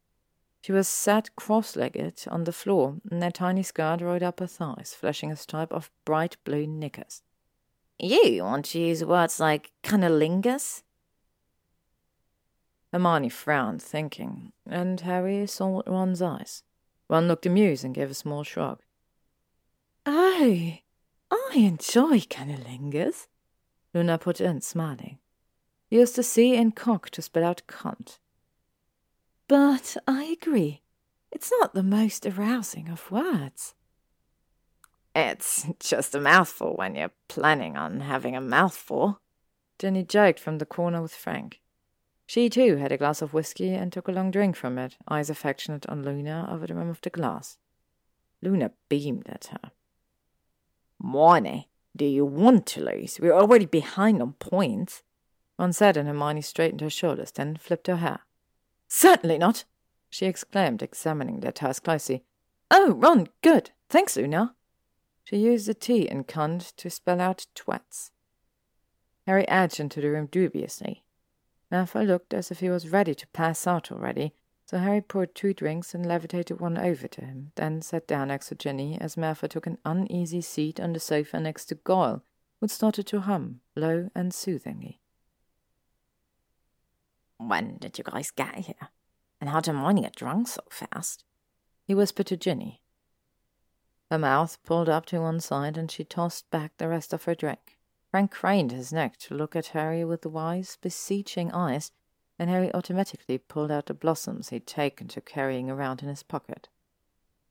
She 0.62 0.72
was 0.72 0.88
sat 0.88 1.36
cross 1.36 1.76
legged 1.76 2.28
on 2.30 2.44
the 2.44 2.52
floor, 2.52 2.98
and 3.10 3.24
her 3.24 3.32
tiny 3.32 3.64
skirt 3.64 4.02
rolled 4.02 4.24
up 4.24 4.40
her 4.40 4.48
thighs, 4.48 4.94
flashing 4.94 5.32
a 5.32 5.36
stripe 5.36 5.72
of 5.72 5.90
bright 6.06 6.38
blue 6.44 6.68
knickers. 6.68 7.22
You 7.98 8.44
want 8.44 8.66
to 8.66 8.80
use 8.80 9.04
words 9.04 9.40
like 9.40 9.72
cunnilingus? 9.84 10.84
Hermione 12.92 13.30
frowned, 13.30 13.82
thinking, 13.82 14.52
and 14.66 15.00
Harry 15.02 15.46
saw 15.48 15.82
Ron's 15.86 16.22
eyes. 16.22 16.64
Ron 17.10 17.28
looked 17.28 17.46
amused 17.46 17.84
and 17.84 17.94
gave 17.94 18.10
a 18.10 18.14
small 18.14 18.44
shrug. 18.44 18.80
Oh, 20.06 20.74
I 21.32 21.52
enjoy 21.56 22.20
cunnilingus, 22.22 23.28
Luna 23.94 24.18
put 24.18 24.42
in, 24.42 24.62
smiling. 24.62 25.20
Used 25.90 26.16
the 26.16 26.24
C 26.24 26.56
in 26.56 26.72
cock 26.72 27.10
to 27.12 27.22
spell 27.22 27.44
out 27.44 27.62
cunt. 27.68 28.20
But 29.50 29.98
I 30.08 30.26
agree, 30.26 30.84
it's 31.32 31.52
not 31.60 31.74
the 31.74 31.82
most 31.82 32.24
arousing 32.24 32.88
of 32.88 33.10
words. 33.10 33.74
It's 35.16 35.66
just 35.80 36.14
a 36.14 36.20
mouthful 36.22 36.76
when 36.76 36.96
you're 36.96 37.10
planning 37.28 37.76
on 37.76 38.02
having 38.02 38.36
a 38.36 38.42
mouthful. 38.42 39.20
Ginny 39.80 40.04
joked 40.04 40.40
from 40.40 40.60
the 40.60 40.68
corner 40.68 41.02
with 41.02 41.16
Frank. 41.16 41.62
She 42.28 42.48
too 42.48 42.76
had 42.76 42.92
a 42.92 42.98
glass 42.98 43.24
of 43.24 43.34
whisky 43.34 43.74
and 43.74 43.92
took 43.92 44.08
a 44.08 44.12
long 44.12 44.30
drink 44.30 44.56
from 44.56 44.78
it, 44.78 44.98
eyes 45.08 45.32
affectionate 45.32 45.88
on 45.90 46.04
Luna 46.04 46.48
over 46.52 46.68
the 46.68 46.76
rim 46.76 46.90
of 46.90 47.02
the 47.02 47.10
glass. 47.10 47.58
Luna 48.44 48.70
beamed 48.88 49.28
at 49.28 49.46
her. 49.46 49.72
Hermione, 51.02 51.70
do 51.98 52.06
you 52.06 52.24
want 52.24 52.68
to 52.68 52.84
lose? 52.84 53.20
We're 53.20 53.34
already 53.34 53.66
behind 53.66 54.22
on 54.22 54.34
points. 54.34 55.02
Ron 55.58 55.74
said, 55.74 55.98
and 55.98 56.08
Hermione 56.08 56.42
straightened 56.42 56.82
her 56.82 56.90
shoulders, 56.92 57.32
then 57.32 57.56
flipped 57.56 57.88
her 57.88 57.96
hair. 57.96 58.20
Certainly 58.90 59.38
not, 59.38 59.64
she 60.10 60.26
exclaimed, 60.26 60.82
examining 60.82 61.40
their 61.40 61.52
task 61.52 61.84
closely. 61.84 62.24
Oh, 62.72 62.94
Ron, 62.94 63.28
good. 63.42 63.72
Thanks, 63.88 64.18
Luna. 64.18 64.56
She 65.24 65.38
used 65.38 65.68
the 65.68 65.76
T 65.76 66.10
in 66.10 66.24
cunt 66.24 66.76
to 66.76 66.90
spell 66.90 67.22
out 67.22 67.46
twats. 67.56 68.10
Harry 69.28 69.48
edged 69.48 69.80
into 69.80 70.02
the 70.02 70.10
room 70.10 70.26
dubiously. 70.26 71.04
Malfoy 71.72 72.06
looked 72.06 72.34
as 72.34 72.50
if 72.50 72.62
he 72.62 72.70
was 72.70 72.90
ready 72.90 73.14
to 73.14 73.28
pass 73.28 73.68
out 73.68 73.92
already, 73.92 74.34
so 74.66 74.80
Harry 74.80 75.02
poured 75.02 75.36
two 75.36 75.54
drinks 75.54 75.94
and 75.94 76.04
levitated 76.04 76.60
one 76.60 76.78
over 76.78 77.08
to 77.08 77.22
him, 77.22 77.52
then 77.56 77.84
sat 77.84 78.08
down 78.08 78.30
next 78.30 78.48
to 78.48 78.56
Ginny 78.56 78.98
as 79.00 79.16
Malfoy 79.16 79.50
took 79.50 79.68
an 79.68 79.78
uneasy 79.86 80.42
seat 80.42 80.80
on 80.80 80.94
the 80.94 81.00
sofa 81.00 81.40
next 81.40 81.66
to 81.66 81.76
Goyle, 81.76 82.24
who 82.60 82.68
started 82.68 83.06
to 83.08 83.22
hum, 83.22 83.62
low 83.76 84.10
and 84.16 84.34
soothingly. 84.34 85.00
When 87.40 87.78
did 87.78 87.98
you 87.98 88.04
guys 88.04 88.32
get 88.32 88.54
here? 88.56 88.90
And 89.40 89.50
how 89.50 89.62
did 89.62 89.74
Hermione 89.74 90.02
get 90.02 90.16
drunk 90.16 90.50
so 90.50 90.62
fast? 90.70 91.24
He 91.86 91.96
whispered 91.96 92.28
to 92.28 92.38
Ginny. 92.38 92.82
Her 94.12 94.20
mouth 94.20 94.58
pulled 94.66 94.90
up 94.90 95.06
to 95.08 95.22
one 95.22 95.40
side, 95.40 95.78
and 95.78 95.90
she 95.90 96.04
tossed 96.04 96.52
back 96.52 96.74
the 96.78 96.90
rest 96.90 97.14
of 97.14 97.24
her 97.24 97.34
drink. 97.34 97.78
Frank 98.12 98.32
craned 98.32 98.72
his 98.72 98.92
neck 98.92 99.18
to 99.18 99.36
look 99.36 99.56
at 99.56 99.68
Harry 99.68 100.04
with 100.04 100.26
wise, 100.26 100.78
beseeching 100.82 101.52
eyes, 101.52 101.92
and 102.38 102.50
Harry 102.50 102.74
automatically 102.74 103.38
pulled 103.38 103.72
out 103.72 103.86
the 103.86 103.94
blossoms 103.94 104.50
he'd 104.50 104.68
taken 104.68 105.08
to 105.08 105.22
carrying 105.22 105.70
around 105.70 106.04
in 106.04 106.10
his 106.10 106.24
pocket. 106.24 106.68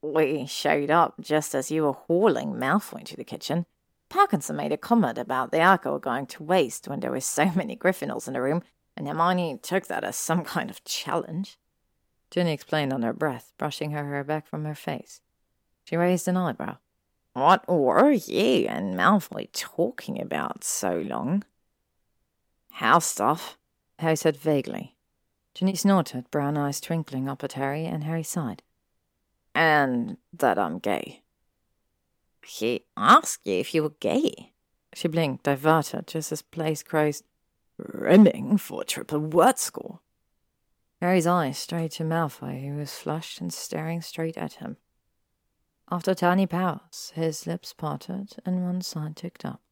We 0.03 0.47
showed 0.47 0.91
up 0.91 1.15
just 1.21 1.55
as 1.55 1.71
you 1.71 1.85
were 1.85 1.93
hauling 1.93 2.55
Malfoy 2.55 3.01
into 3.01 3.17
the 3.17 3.25
kitchen. 3.25 3.67
Parkinson 4.09 4.57
made 4.57 4.73
a 4.73 4.77
comment 4.77 5.19
about 5.19 5.51
the 5.51 5.61
alcohol 5.61 5.99
going 5.99 6.27
to 6.27 6.43
waste 6.43 6.89
when 6.89 7.01
there 7.01 7.11
were 7.11 7.21
so 7.21 7.51
many 7.55 7.77
Gryffindors 7.77 8.27
in 8.27 8.35
the 8.35 8.43
room, 8.43 8.63
and 8.99 9.07
Hermione 9.07 9.59
took 9.63 9.87
that 9.87 10.03
as 10.03 10.17
some 10.17 10.45
kind 10.45 10.71
of 10.71 10.85
challenge. 10.85 11.57
Ginny 12.33 12.53
explained 12.53 12.93
under 12.93 13.07
her 13.07 13.13
breath, 13.13 13.53
brushing 13.57 13.93
her 13.93 14.05
hair 14.05 14.25
back 14.25 14.47
from 14.47 14.65
her 14.65 14.75
face. 14.75 15.21
She 15.85 15.97
raised 15.97 16.27
an 16.27 16.37
eyebrow. 16.37 16.79
What 17.33 17.67
were 17.69 18.11
you 18.11 18.67
and 18.67 18.99
Malfoy 18.99 19.49
talking 19.53 20.21
about 20.21 20.65
so 20.65 20.99
long? 20.99 21.45
House 22.73 23.07
stuff, 23.07 23.57
Harry 24.01 24.17
said 24.17 24.37
vaguely. 24.37 24.97
Ginny 25.55 25.77
snorted, 25.77 26.29
brown 26.33 26.59
eyes 26.59 26.81
twinkling 26.81 27.29
up 27.29 27.45
at 27.45 27.53
Harry, 27.53 27.87
and 27.87 28.03
Harry 28.03 28.25
sighed. 28.25 28.63
And 29.55 30.17
that 30.33 30.59
I'm 30.59 30.81
gay. 30.81 31.23
He 32.45 32.85
asked 32.97 33.47
you 33.47 33.55
if 33.55 33.75
you 33.75 33.85
were 33.85 33.95
gay. 34.01 34.53
She 34.93 35.07
blinked, 35.07 35.45
diverted, 35.45 36.09
just 36.09 36.33
as 36.33 36.43
Blaise 36.43 36.83
crows, 36.83 37.23
Rimming 37.79 38.59
for 38.59 38.83
triple 38.83 39.21
word 39.21 39.59
score. 39.59 40.01
Harry's 41.01 41.27
eyes 41.27 41.57
strayed 41.59 41.93
to 41.93 42.03
Malfoy, 42.03 42.61
who 42.61 42.77
was 42.77 42.99
flushed 42.99 43.41
and 43.41 43.53
staring 43.53 44.03
straight 44.03 44.37
at 44.37 44.55
him. 44.55 44.77
After 45.91 46.11
a 46.11 46.17
tiny 46.17 46.47
pause, 46.47 47.13
his 47.15 47.47
lips 47.47 47.73
parted 47.73 48.35
and 48.45 48.65
one 48.65 48.83
side 48.83 49.17
ticked 49.17 49.45
up. 49.45 49.63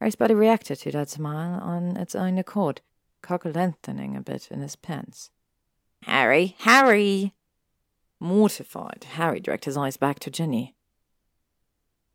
Harry's 0.00 0.16
body 0.16 0.34
reacted 0.34 0.78
to 0.78 0.90
that 0.92 1.10
smile 1.10 1.60
on 1.60 1.96
its 1.98 2.14
own 2.14 2.38
accord, 2.38 2.80
cock 3.20 3.44
lengthening 3.44 4.16
a 4.16 4.22
bit 4.22 4.48
in 4.50 4.60
his 4.60 4.74
pants. 4.74 5.30
Harry, 6.04 6.56
Harry! 6.60 7.34
Mortified, 8.18 9.04
Harry 9.12 9.40
dragged 9.40 9.66
his 9.66 9.76
eyes 9.76 9.98
back 9.98 10.18
to 10.20 10.30
Ginny. 10.30 10.74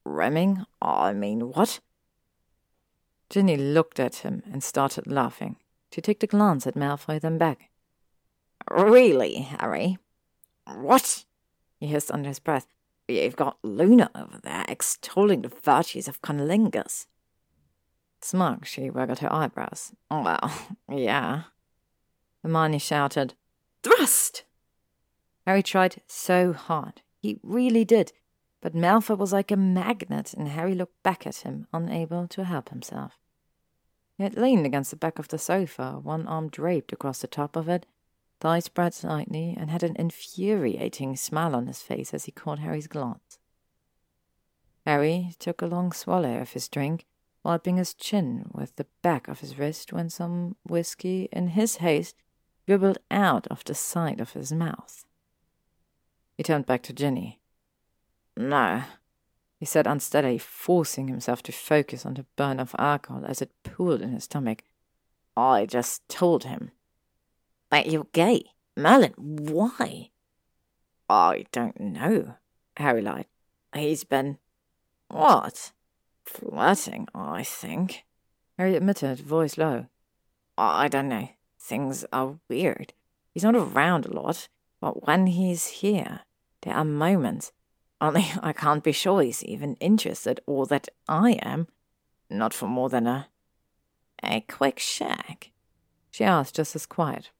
Remming? 0.04 0.66
I 0.82 1.14
mean, 1.14 1.52
what? 1.52 1.80
Ginny 3.30 3.58
looked 3.58 4.00
at 4.00 4.18
him 4.18 4.44
and 4.52 4.64
started 4.64 5.08
laughing. 5.08 5.58
She 5.92 6.02
took 6.02 6.22
a 6.24 6.28
glance 6.28 6.68
at 6.68 6.76
Malfoy, 6.76 7.20
then 7.20 7.38
back. 7.38 7.70
Really, 8.70 9.36
Harry? 9.36 9.98
What? 10.66 11.26
he 11.80 11.88
hissed 11.88 12.12
under 12.12 12.30
his 12.30 12.40
breath. 12.40 12.68
You've 13.08 13.36
got 13.36 13.58
Luna 13.64 14.10
over 14.16 14.40
there 14.42 14.66
extolling 14.68 15.42
the 15.42 15.50
virtues 15.64 16.08
of 16.08 16.22
cunnilingus. 16.22 17.06
Smug, 18.22 18.66
she 18.66 18.90
waggled 18.90 19.20
her 19.20 19.32
eyebrows. 19.32 19.94
Well, 20.10 20.52
yeah. 20.90 21.44
Hermione 22.42 22.80
shouted, 22.80 23.36
Thrust! 23.84 24.44
Harry 25.46 25.62
tried 25.62 26.02
so 26.08 26.54
hard. 26.54 27.02
He 27.20 27.40
really 27.44 27.86
did. 27.86 28.12
But 28.66 28.74
Malfoy 28.74 29.16
was 29.16 29.32
like 29.32 29.52
a 29.52 29.58
magnet, 29.58 30.34
and 30.34 30.48
Harry 30.48 30.74
looked 30.74 31.04
back 31.04 31.28
at 31.28 31.36
him, 31.36 31.68
unable 31.72 32.28
to 32.30 32.46
help 32.46 32.70
himself. 32.70 33.20
He 34.18 34.24
had 34.24 34.36
leaned 34.36 34.66
against 34.66 34.90
the 34.90 34.98
back 34.98 35.20
of 35.20 35.28
the 35.28 35.38
sofa, 35.38 36.00
one 36.02 36.26
arm 36.26 36.50
draped 36.50 36.92
across 36.92 37.20
the 37.20 37.28
top 37.28 37.56
of 37.56 37.70
it, 37.70 37.86
thighs 38.40 38.66
spread 38.66 38.96
slightly, 38.96 39.56
and 39.56 39.70
had 39.70 39.84
an 39.84 39.96
infuriating 39.98 41.16
smile 41.16 41.56
on 41.56 41.68
his 41.68 41.84
face 41.84 42.12
as 42.12 42.26
he 42.26 42.32
caught 42.32 42.58
Harry's 42.58 42.88
glance. 42.88 43.38
Harry 44.84 45.36
took 45.38 45.62
a 45.62 45.68
long 45.68 45.92
swallow 45.92 46.40
of 46.40 46.54
his 46.54 46.68
drink, 46.68 47.06
wiping 47.44 47.78
his 47.78 47.94
chin 47.94 48.50
with 48.52 48.78
the 48.78 48.88
back 49.04 49.28
of 49.28 49.42
his 49.42 49.60
wrist 49.60 49.94
when 49.94 50.10
some 50.10 50.56
whisky, 50.68 51.30
in 51.32 51.50
his 51.50 51.76
haste, 51.76 52.16
dribbled 52.66 52.98
out 53.12 53.46
of 53.46 53.64
the 53.64 53.76
side 53.76 54.20
of 54.20 54.34
his 54.34 54.52
mouth. 54.52 55.06
He 56.36 56.42
turned 56.42 56.66
back 56.66 56.82
to 56.82 56.94
Ginny. 56.94 57.40
No, 58.38 58.84
he 59.60 59.66
said 59.66 59.88
unsteadily, 59.88 60.38
forcing 60.38 61.08
himself 61.08 61.42
to 61.44 61.52
focus 61.52 62.06
on 62.06 62.16
the 62.16 62.26
burn 62.36 62.60
of 62.60 62.76
alcohol 62.78 63.26
as 63.26 63.42
it 63.42 63.52
pooled 63.64 64.02
in 64.02 64.12
his 64.12 64.26
stomach. 64.26 64.64
I 65.38 65.66
just 65.66 66.08
told 66.10 66.44
him. 66.44 66.72
But 67.70 67.88
you're 67.88 68.08
gay. 68.12 68.46
Merlin, 68.78 69.14
why? 69.18 70.10
I 71.10 71.46
don't 71.52 71.80
know, 71.80 72.36
Harry 72.78 73.02
lied. 73.02 73.28
He's 73.74 74.04
been. 74.04 74.38
What? 75.08 75.72
Flirting, 76.26 77.08
I 77.14 77.44
think. 77.44 78.04
Harry 78.58 78.76
admitted, 78.76 79.20
voice 79.20 79.58
low. 79.58 79.86
I 80.58 80.88
don't 80.88 81.10
know. 81.10 81.30
Things 81.60 82.06
are 82.12 82.40
weird. 82.50 82.94
He's 83.34 83.44
not 83.44 83.56
around 83.56 84.06
a 84.06 84.14
lot, 84.14 84.48
but 84.80 85.06
when 85.08 85.28
he's 85.28 85.68
here, 85.68 86.22
there 86.62 86.74
are 86.74 86.86
moments 86.86 87.52
Only 88.02 88.26
I 88.42 88.54
can't 88.54 88.84
be 88.84 88.92
sure 88.92 89.22
he's 89.22 89.44
even 89.44 89.76
interested 89.76 90.40
or 90.46 90.66
that 90.68 90.90
I 91.08 91.34
am. 91.42 91.68
Not 92.30 92.54
for 92.54 92.68
more 92.68 92.90
than 92.90 93.08
a. 93.08 93.28
a 94.24 94.42
quick 94.42 94.80
shag. 94.80 95.52
She 96.12 96.24
asked 96.24 96.56
just 96.56 96.76
as 96.76 96.86
quiet. 96.86 97.32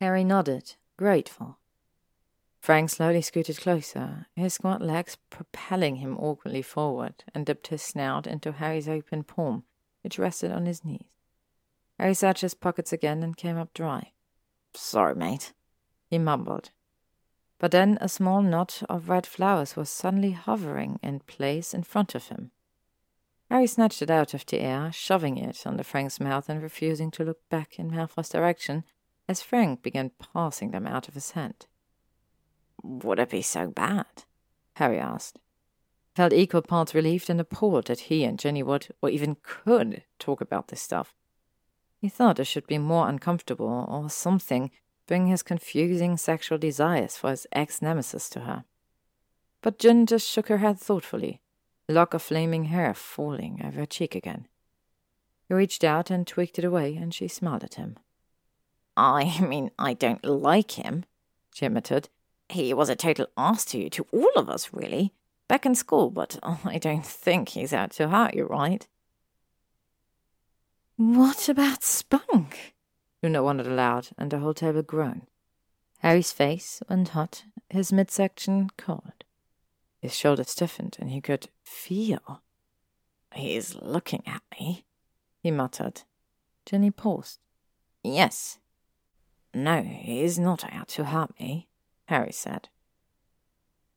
Harry 0.00 0.24
nodded, 0.24 0.74
grateful. 0.96 1.58
Frank 2.60 2.90
slowly 2.90 3.22
scooted 3.22 3.58
closer, 3.60 4.26
his 4.36 4.54
squat 4.54 4.80
legs 4.80 5.16
propelling 5.30 5.96
him 5.96 6.16
awkwardly 6.16 6.62
forward, 6.62 7.24
and 7.34 7.44
dipped 7.44 7.68
his 7.68 7.82
snout 7.82 8.26
into 8.26 8.52
Harry's 8.52 8.88
open 8.88 9.24
palm, 9.24 9.64
which 10.02 10.18
rested 10.18 10.52
on 10.52 10.66
his 10.66 10.84
knees. 10.84 11.06
Harry 11.98 12.14
searched 12.14 12.42
his 12.42 12.54
pockets 12.54 12.92
again 12.92 13.22
and 13.22 13.36
came 13.36 13.56
up 13.56 13.74
dry. 13.74 14.12
Sorry, 14.74 15.14
mate, 15.14 15.52
he 16.06 16.18
mumbled. 16.18 16.70
But 17.62 17.70
then 17.70 17.96
a 18.00 18.08
small 18.08 18.42
knot 18.42 18.82
of 18.88 19.08
red 19.08 19.24
flowers 19.24 19.76
was 19.76 19.88
suddenly 19.88 20.32
hovering 20.32 20.98
in 21.00 21.20
place 21.20 21.72
in 21.72 21.84
front 21.84 22.16
of 22.16 22.26
him. 22.26 22.50
Harry 23.48 23.68
snatched 23.68 24.02
it 24.02 24.10
out 24.10 24.34
of 24.34 24.44
the 24.44 24.58
air, 24.58 24.90
shoving 24.90 25.38
it 25.38 25.62
under 25.64 25.84
Frank's 25.84 26.18
mouth 26.18 26.48
and 26.48 26.60
refusing 26.60 27.12
to 27.12 27.22
look 27.22 27.48
back 27.50 27.78
in 27.78 27.92
Malfoy's 27.92 28.30
direction 28.30 28.82
as 29.28 29.42
Frank 29.42 29.80
began 29.80 30.10
passing 30.18 30.72
them 30.72 30.88
out 30.88 31.06
of 31.06 31.14
his 31.14 31.30
hand. 31.30 31.66
Would 32.82 33.20
it 33.20 33.30
be 33.30 33.42
so 33.42 33.68
bad? 33.68 34.24
Harry 34.74 34.98
asked. 34.98 35.38
Felt 36.16 36.32
equal 36.32 36.62
parts 36.62 36.96
relieved 36.96 37.30
and 37.30 37.40
appalled 37.40 37.86
that 37.86 38.00
he 38.10 38.24
and 38.24 38.40
Ginny 38.40 38.64
would, 38.64 38.88
or 39.00 39.08
even 39.08 39.36
could, 39.44 40.02
talk 40.18 40.40
about 40.40 40.66
this 40.66 40.82
stuff. 40.82 41.14
He 42.00 42.08
thought 42.08 42.40
it 42.40 42.46
should 42.46 42.66
be 42.66 42.78
more 42.78 43.08
uncomfortable 43.08 43.86
or 43.88 44.10
something, 44.10 44.72
bring 45.06 45.26
his 45.26 45.42
confusing 45.42 46.16
sexual 46.16 46.58
desires 46.58 47.16
for 47.16 47.30
his 47.30 47.46
ex 47.52 47.82
nemesis 47.82 48.28
to 48.30 48.40
her. 48.40 48.64
But 49.60 49.78
Gin 49.78 50.06
just 50.06 50.28
shook 50.28 50.48
her 50.48 50.58
head 50.58 50.78
thoughtfully, 50.78 51.40
a 51.88 51.92
lock 51.92 52.14
of 52.14 52.22
flaming 52.22 52.64
hair 52.64 52.94
falling 52.94 53.60
over 53.64 53.80
her 53.80 53.86
cheek 53.86 54.14
again. 54.14 54.46
He 55.48 55.54
reached 55.54 55.84
out 55.84 56.10
and 56.10 56.26
tweaked 56.26 56.58
it 56.58 56.64
away, 56.64 56.96
and 56.96 57.12
she 57.12 57.28
smiled 57.28 57.64
at 57.64 57.74
him. 57.74 57.96
I 58.96 59.40
mean, 59.40 59.70
I 59.78 59.94
don't 59.94 60.24
like 60.24 60.72
him, 60.72 61.04
she 61.54 61.66
admitted, 61.66 62.08
he 62.52 62.74
was 62.74 62.88
a 62.88 62.96
total 62.96 63.26
ass 63.36 63.64
to 63.66 63.78
you, 63.78 63.90
to 63.90 64.06
all 64.12 64.32
of 64.36 64.48
us, 64.48 64.72
really. 64.72 65.14
Back 65.48 65.66
in 65.66 65.74
school, 65.74 66.10
but 66.10 66.38
I 66.42 66.78
don't 66.78 67.04
think 67.04 67.50
he's 67.50 67.72
out 67.72 67.92
to 67.92 68.08
hurt 68.08 68.34
you, 68.34 68.44
right? 68.44 68.86
What 70.96 71.48
about 71.48 71.82
Spunk? 71.82 72.74
Luna 73.22 73.42
wondered 73.42 73.66
aloud, 73.66 74.08
and 74.18 74.30
the 74.30 74.40
whole 74.40 74.54
table 74.54 74.82
groaned. 74.82 75.26
Harry's 75.98 76.32
face 76.32 76.82
went 76.88 77.10
hot, 77.10 77.44
his 77.70 77.92
midsection 77.92 78.70
cold. 78.76 79.24
His 80.00 80.16
shoulders 80.16 80.50
stiffened, 80.50 80.96
and 80.98 81.10
he 81.10 81.20
could 81.20 81.48
feel. 81.62 82.42
He's 83.32 83.76
looking 83.76 84.22
at 84.26 84.42
me, 84.58 84.84
he 85.40 85.50
muttered. 85.50 86.02
Ginny 86.66 86.90
paused. 86.90 87.38
Yes. 88.02 88.58
No, 89.54 89.82
he's 89.82 90.38
not 90.38 90.64
out 90.72 90.88
to 90.88 91.04
hurt 91.04 91.38
me. 91.38 91.68
Harry 92.06 92.32
said. 92.32 92.68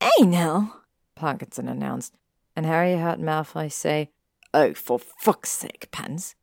Hey 0.00 0.24
now, 0.24 0.82
Parkinson 1.16 1.68
announced, 1.68 2.14
and 2.54 2.64
Harry 2.66 2.96
heard 2.96 3.18
Malfoy 3.18 3.72
say, 3.72 4.10
Oh, 4.54 4.74
for 4.74 4.98
fuck's 4.98 5.50
sake, 5.50 5.88
Pans. 5.90 6.36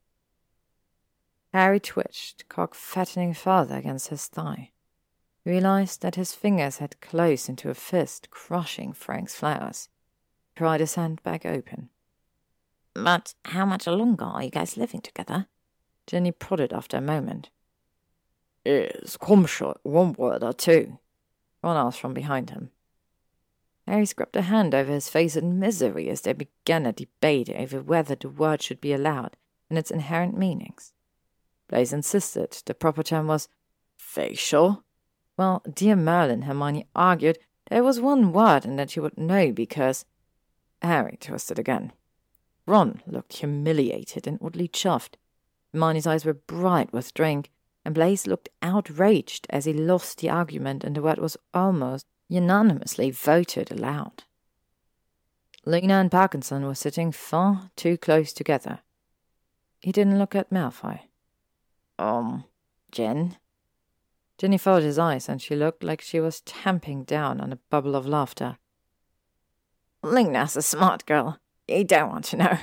Harry 1.53 1.80
twitched, 1.80 2.49
cock 2.49 2.73
fattening 2.73 3.34
farther 3.34 3.75
against 3.77 4.07
his 4.07 4.25
thigh. 4.25 4.71
He 5.43 5.51
realized 5.51 6.01
that 6.01 6.15
his 6.15 6.34
fingers 6.34 6.77
had 6.77 6.99
closed 6.99 7.47
into 7.47 7.69
a 7.69 7.75
fist, 7.75 8.31
crushing 8.31 8.91
Frank's 8.91 9.35
flowers. 9.35 9.89
He 10.47 10.59
pried 10.59 10.80
his 10.80 10.95
hand 10.95 11.21
back 11.21 11.45
open. 11.45 11.89
But 12.95 13.35
how 13.45 13.65
much 13.65 13.85
longer 13.85 14.25
are 14.25 14.43
you 14.43 14.49
guys 14.49 14.77
living 14.77 15.01
together? 15.01 15.47
Ginny 16.07 16.31
prodded 16.31 16.73
after 16.73 16.97
a 16.97 17.01
moment. 17.01 17.49
Is 18.65 19.17
come 19.17 19.45
short 19.45 19.80
one 19.84 20.13
word 20.13 20.43
or 20.43 20.53
two, 20.53 20.97
Ron 21.63 21.77
asked 21.77 21.99
from 21.99 22.13
behind 22.13 22.49
him. 22.49 22.71
Harry 23.85 24.05
scrubbed 24.05 24.35
a 24.35 24.43
hand 24.43 24.73
over 24.73 24.91
his 24.91 25.09
face 25.09 25.35
in 25.35 25.59
misery 25.59 26.09
as 26.09 26.21
they 26.21 26.34
began 26.34 26.85
a 26.85 26.93
debate 26.93 27.49
over 27.49 27.81
whether 27.81 28.15
the 28.15 28.30
word 28.30 28.61
should 28.61 28.80
be 28.80 28.93
allowed 28.93 29.35
and 29.69 29.77
its 29.77 29.91
inherent 29.91 30.38
meanings. 30.38 30.92
Blaise 31.73 31.91
insisted 31.91 32.61
the 32.67 32.75
proper 32.75 33.01
term 33.01 33.25
was 33.25 33.49
facial, 33.97 34.83
Well, 35.37 35.63
dear 35.67 35.95
Merlin 35.95 36.43
Hermione 36.43 36.85
argued 36.95 37.39
there 37.67 37.83
was 37.83 37.99
one 37.99 38.31
word 38.31 38.63
and 38.63 38.77
that 38.77 38.91
she 38.91 38.99
would 38.99 39.17
know 39.17 39.51
because. 39.51 40.05
Harry 40.83 41.17
twisted 41.19 41.57
again. 41.57 41.91
Ron 42.67 43.01
looked 43.07 43.37
humiliated 43.37 44.27
and 44.27 44.37
oddly 44.39 44.67
chuffed. 44.67 45.15
Hermione's 45.73 46.05
eyes 46.05 46.25
were 46.25 46.35
bright 46.35 46.93
with 46.93 47.11
drink, 47.15 47.49
and 47.83 47.95
Blaise 47.95 48.27
looked 48.27 48.49
outraged 48.61 49.47
as 49.49 49.65
he 49.65 49.73
lost 49.73 50.19
the 50.19 50.29
argument 50.29 50.83
and 50.83 50.95
the 50.95 51.01
word 51.01 51.17
was 51.17 51.37
almost 51.55 52.05
unanimously 52.29 53.09
voted 53.09 53.71
aloud. 53.71 54.25
Luna 55.65 55.95
and 55.95 56.11
Parkinson 56.11 56.67
were 56.67 56.75
sitting 56.75 57.11
far 57.11 57.71
too 57.75 57.97
close 57.97 58.31
together. 58.31 58.81
He 59.79 59.91
didn't 59.91 60.19
look 60.19 60.35
at 60.35 60.51
Malfoy. 60.51 60.99
Um, 61.99 62.45
Gin? 62.91 63.37
Ginny 64.37 64.57
followed 64.57 64.83
his 64.83 64.99
eyes, 64.99 65.29
and 65.29 65.41
she 65.41 65.55
looked 65.55 65.83
like 65.83 66.01
she 66.01 66.19
was 66.19 66.41
tamping 66.41 67.03
down 67.03 67.39
on 67.39 67.53
a 67.53 67.59
bubble 67.69 67.95
of 67.95 68.07
laughter. 68.07 68.57
Luna's 70.01 70.57
a 70.57 70.61
smart 70.61 71.05
girl. 71.05 71.39
You 71.67 71.83
don't 71.83 72.09
want 72.09 72.25
to 72.25 72.37
know, 72.37 72.57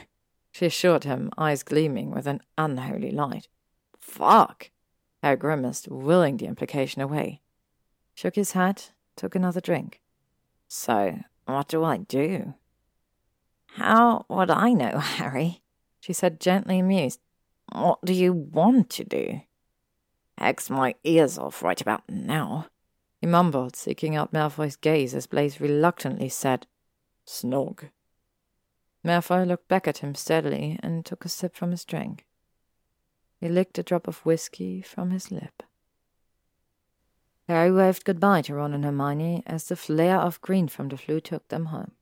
she 0.52 0.66
assured 0.66 1.04
him, 1.04 1.30
eyes 1.38 1.62
gleaming 1.62 2.10
with 2.10 2.26
an 2.26 2.40
unholy 2.58 3.10
light. 3.10 3.48
Fuck. 3.98 4.70
Harry 5.22 5.36
grimaced, 5.36 5.88
willing 5.88 6.36
the 6.36 6.46
implication 6.46 7.02
away. 7.02 7.40
Shook 8.14 8.34
his 8.34 8.52
head, 8.52 8.84
took 9.16 9.34
another 9.34 9.60
drink. 9.60 10.00
So, 10.68 11.20
what 11.46 11.68
do 11.68 11.84
I 11.84 11.98
do? 11.98 12.54
How 13.74 14.24
would 14.28 14.50
I 14.50 14.72
know, 14.72 14.98
Harry? 14.98 15.62
She 16.00 16.12
said, 16.12 16.40
gently 16.40 16.78
amused. 16.78 17.20
What 17.72 18.04
do 18.04 18.12
you 18.12 18.32
want 18.32 18.90
to 18.90 19.04
do? 19.04 19.42
Hex 20.38 20.70
my 20.70 20.94
ears 21.04 21.38
off 21.38 21.62
right 21.62 21.80
about 21.80 22.02
now. 22.08 22.66
He 23.20 23.26
mumbled, 23.26 23.76
seeking 23.76 24.16
out 24.16 24.32
Malfoy's 24.32 24.76
gaze 24.76 25.14
as 25.14 25.26
Blaise 25.26 25.60
reluctantly 25.60 26.28
said, 26.28 26.66
Snog. 27.26 27.90
Malfoy 29.04 29.46
looked 29.46 29.68
back 29.68 29.86
at 29.86 29.98
him 29.98 30.14
steadily 30.14 30.78
and 30.82 31.04
took 31.04 31.24
a 31.24 31.28
sip 31.28 31.54
from 31.54 31.70
his 31.70 31.84
drink. 31.84 32.26
He 33.38 33.48
licked 33.48 33.78
a 33.78 33.82
drop 33.82 34.08
of 34.08 34.24
whiskey 34.24 34.82
from 34.82 35.10
his 35.10 35.30
lip. 35.30 35.62
Harry 37.48 37.72
waved 37.72 38.04
goodbye 38.04 38.42
to 38.42 38.54
Ron 38.54 38.74
and 38.74 38.84
Hermione 38.84 39.42
as 39.46 39.64
the 39.64 39.76
flare 39.76 40.18
of 40.18 40.40
green 40.40 40.68
from 40.68 40.88
the 40.88 40.96
Floo 40.96 41.20
took 41.20 41.48
them 41.48 41.66
home. 41.66 41.92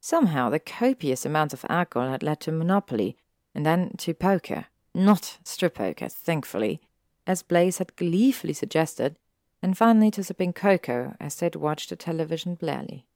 Somehow 0.00 0.50
the 0.50 0.58
copious 0.58 1.24
amounts 1.24 1.54
of 1.54 1.64
alcohol 1.68 2.10
had 2.10 2.22
led 2.22 2.40
to 2.40 2.52
Monopoly, 2.52 3.16
and 3.54 3.64
then 3.64 3.92
to 3.98 4.12
poker. 4.12 4.66
Not 4.94 5.38
strip 5.44 5.74
poker, 5.74 6.08
thankfully, 6.08 6.80
as 7.26 7.42
Blaise 7.42 7.78
had 7.78 7.96
gleefully 7.96 8.52
suggested, 8.52 9.18
and 9.60 9.76
finally 9.76 10.10
to 10.12 10.22
sipping 10.22 10.52
cocoa 10.52 11.16
as 11.18 11.34
they'd 11.36 11.56
watched 11.56 11.90
the 11.90 11.96
television 11.96 12.54
blarely. 12.54 13.06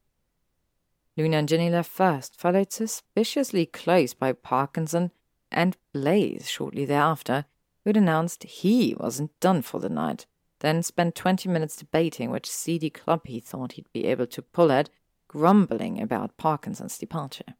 Luna 1.16 1.38
and 1.38 1.48
Ginny 1.48 1.70
left 1.70 1.90
first, 1.90 2.40
followed 2.40 2.72
suspiciously 2.72 3.66
close 3.66 4.14
by 4.14 4.32
Parkinson 4.32 5.10
and 5.50 5.76
Blaise 5.92 6.48
shortly 6.48 6.84
thereafter, 6.84 7.44
who'd 7.84 7.96
announced 7.96 8.44
he 8.44 8.94
wasn't 8.98 9.38
done 9.40 9.62
for 9.62 9.78
the 9.78 9.88
night, 9.88 10.26
then 10.60 10.82
spent 10.82 11.14
twenty 11.14 11.48
minutes 11.48 11.76
debating 11.76 12.30
which 12.30 12.50
seedy 12.50 12.90
club 12.90 13.22
he 13.26 13.40
thought 13.40 13.72
he'd 13.72 13.92
be 13.92 14.06
able 14.06 14.26
to 14.26 14.42
pull 14.42 14.72
at, 14.72 14.90
grumbling 15.28 16.00
about 16.00 16.36
Parkinson's 16.36 16.98
departure. 16.98 17.54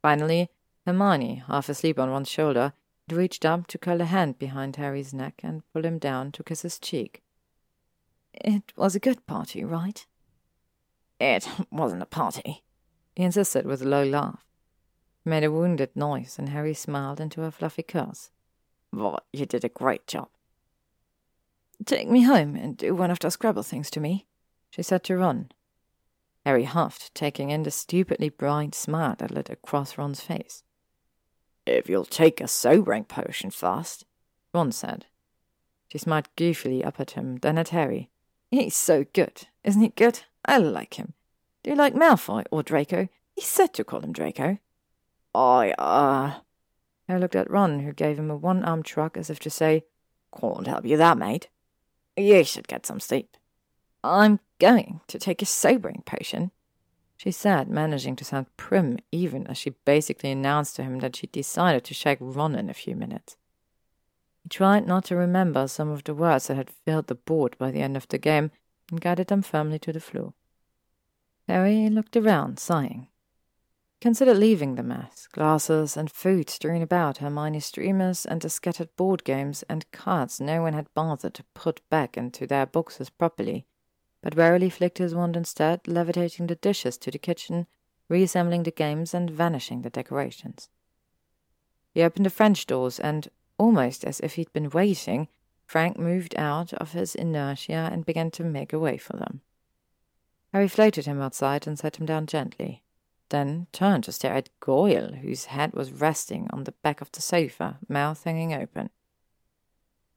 Finally, 0.00 0.50
Hermione, 0.90 1.42
half 1.46 1.68
asleep 1.68 1.98
on 1.98 2.10
one 2.10 2.24
shoulder, 2.24 2.72
reached 3.10 3.44
up 3.44 3.66
to 3.68 3.78
curl 3.78 4.00
a 4.00 4.04
hand 4.04 4.38
behind 4.38 4.76
Harry's 4.76 5.12
neck 5.12 5.40
and 5.42 5.62
pull 5.72 5.84
him 5.84 5.98
down 5.98 6.32
to 6.32 6.44
kiss 6.44 6.62
his 6.62 6.78
cheek. 6.78 7.22
It 8.32 8.72
was 8.76 8.94
a 8.94 9.00
good 9.00 9.26
party, 9.26 9.64
right? 9.64 10.06
It 11.18 11.48
wasn't 11.70 12.02
a 12.02 12.06
party, 12.06 12.62
he 13.16 13.24
insisted 13.24 13.66
with 13.66 13.82
a 13.82 13.88
low 13.88 14.04
laugh 14.04 14.44
made 15.24 15.44
a 15.44 15.50
wounded 15.50 15.94
noise, 15.94 16.36
and 16.38 16.48
Harry 16.50 16.74
smiled 16.74 17.20
into 17.20 17.40
her 17.42 17.50
fluffy 17.50 17.82
curls. 17.82 18.30
Well, 18.92 19.20
you 19.32 19.46
did 19.46 19.64
a 19.64 19.68
great 19.68 20.06
job. 20.06 20.28
Take 21.84 22.08
me 22.08 22.22
home 22.22 22.56
and 22.56 22.76
do 22.76 22.94
one 22.94 23.10
of 23.10 23.18
those 23.18 23.34
Scrabble 23.34 23.62
things 23.62 23.90
to 23.90 24.00
me, 24.00 24.26
she 24.70 24.82
said 24.82 25.04
to 25.04 25.16
Ron. 25.16 25.50
Harry 26.44 26.64
huffed, 26.64 27.14
taking 27.14 27.50
in 27.50 27.62
the 27.62 27.70
stupidly 27.70 28.28
bright 28.28 28.74
smile 28.74 29.14
that 29.18 29.30
lit 29.30 29.50
across 29.50 29.96
Ron's 29.96 30.20
face. 30.20 30.62
If 31.66 31.88
you'll 31.88 32.04
take 32.04 32.40
a 32.40 32.48
sobering 32.48 33.04
potion 33.04 33.50
fast, 33.50 34.04
Ron 34.52 34.72
said. 34.72 35.06
She 35.88 35.98
smiled 35.98 36.28
goofily 36.36 36.84
up 36.84 37.00
at 37.00 37.12
him, 37.12 37.36
then 37.36 37.58
at 37.58 37.68
Harry. 37.70 38.10
He's 38.50 38.76
so 38.76 39.04
good. 39.12 39.46
Isn't 39.64 39.82
he 39.82 39.88
good? 39.90 40.20
I 40.44 40.58
like 40.58 40.94
him. 40.94 41.14
Do 41.62 41.70
you 41.70 41.76
like 41.76 41.94
Malfoy 41.94 42.44
or 42.50 42.62
Draco? 42.62 43.08
He 43.34 43.42
said 43.42 43.72
to 43.74 43.84
call 43.84 44.00
him 44.00 44.12
Draco. 44.12 44.58
I, 45.34 45.72
uh. 45.78 46.40
Harry 47.06 47.20
looked 47.20 47.36
at 47.36 47.50
Ron, 47.50 47.80
who 47.80 47.92
gave 47.92 48.18
him 48.18 48.30
a 48.30 48.36
one 48.36 48.64
armed 48.64 48.86
shrug 48.86 49.16
as 49.16 49.30
if 49.30 49.38
to 49.40 49.50
say, 49.50 49.84
Can't 50.38 50.66
help 50.66 50.84
you 50.84 50.96
that, 50.96 51.18
mate. 51.18 51.48
You 52.16 52.44
should 52.44 52.68
get 52.68 52.86
some 52.86 53.00
sleep. 53.00 53.36
I'm 54.02 54.40
going 54.58 55.00
to 55.08 55.18
take 55.18 55.42
a 55.42 55.46
sobering 55.46 56.02
potion, 56.06 56.50
she 57.22 57.30
said, 57.30 57.68
managing 57.68 58.16
to 58.16 58.24
sound 58.24 58.46
prim 58.56 58.96
even 59.12 59.46
as 59.46 59.58
she 59.58 59.74
basically 59.84 60.30
announced 60.30 60.74
to 60.74 60.82
him 60.82 61.00
that 61.00 61.14
she'd 61.14 61.30
decided 61.30 61.84
to 61.84 61.92
shake 61.92 62.16
Ron 62.18 62.54
in 62.54 62.70
a 62.70 62.74
few 62.74 62.96
minutes. 62.96 63.36
He 64.42 64.48
tried 64.48 64.86
not 64.86 65.04
to 65.04 65.16
remember 65.16 65.68
some 65.68 65.90
of 65.90 66.04
the 66.04 66.14
words 66.14 66.46
that 66.46 66.56
had 66.56 66.70
filled 66.70 67.08
the 67.08 67.14
board 67.14 67.58
by 67.58 67.70
the 67.72 67.82
end 67.82 67.94
of 67.94 68.08
the 68.08 68.16
game 68.16 68.52
and 68.90 69.02
guided 69.02 69.26
them 69.26 69.42
firmly 69.42 69.78
to 69.80 69.92
the 69.92 70.00
floor. 70.00 70.32
Harry 71.46 71.90
looked 71.90 72.16
around, 72.16 72.58
sighing. 72.58 73.08
He 73.90 73.98
considered 74.00 74.38
leaving 74.38 74.76
the 74.76 74.82
mess, 74.82 75.28
glasses 75.30 75.98
and 75.98 76.10
food 76.10 76.48
strewn 76.48 76.80
about, 76.80 77.18
Hermione's 77.18 77.66
streamers 77.66 78.24
and 78.24 78.40
the 78.40 78.48
scattered 78.48 78.96
board 78.96 79.24
games 79.24 79.62
and 79.68 79.84
cards 79.92 80.40
no 80.40 80.62
one 80.62 80.72
had 80.72 80.94
bothered 80.94 81.34
to 81.34 81.44
put 81.52 81.82
back 81.90 82.16
into 82.16 82.46
their 82.46 82.64
boxes 82.64 83.10
properly, 83.10 83.66
but 84.22 84.36
warily 84.36 84.70
flicked 84.70 84.98
his 84.98 85.14
wand 85.14 85.36
instead, 85.36 85.86
levitating 85.86 86.46
the 86.46 86.54
dishes 86.54 86.98
to 86.98 87.10
the 87.10 87.18
kitchen, 87.18 87.66
reassembling 88.08 88.64
the 88.64 88.70
games 88.70 89.14
and 89.14 89.30
vanishing 89.30 89.82
the 89.82 89.90
decorations. 89.90 90.68
He 91.92 92.02
opened 92.02 92.26
the 92.26 92.30
French 92.30 92.66
doors 92.66 93.00
and, 93.00 93.28
almost 93.58 94.04
as 94.04 94.20
if 94.20 94.34
he'd 94.34 94.52
been 94.52 94.70
waiting, 94.70 95.28
Frank 95.66 95.98
moved 95.98 96.34
out 96.36 96.72
of 96.74 96.92
his 96.92 97.14
inertia 97.14 97.88
and 97.92 98.04
began 98.04 98.30
to 98.32 98.44
make 98.44 98.72
a 98.72 98.78
way 98.78 98.96
for 98.96 99.16
them. 99.16 99.40
Harry 100.52 100.68
floated 100.68 101.06
him 101.06 101.22
outside 101.22 101.66
and 101.66 101.78
set 101.78 101.96
him 101.96 102.06
down 102.06 102.26
gently, 102.26 102.82
then 103.28 103.68
turned 103.72 104.04
to 104.04 104.12
stare 104.12 104.34
at 104.34 104.50
Goyle, 104.58 105.12
whose 105.22 105.46
head 105.46 105.72
was 105.72 105.92
resting 105.92 106.48
on 106.52 106.64
the 106.64 106.72
back 106.82 107.00
of 107.00 107.12
the 107.12 107.22
sofa, 107.22 107.78
mouth 107.88 108.24
hanging 108.24 108.52
open. 108.52 108.90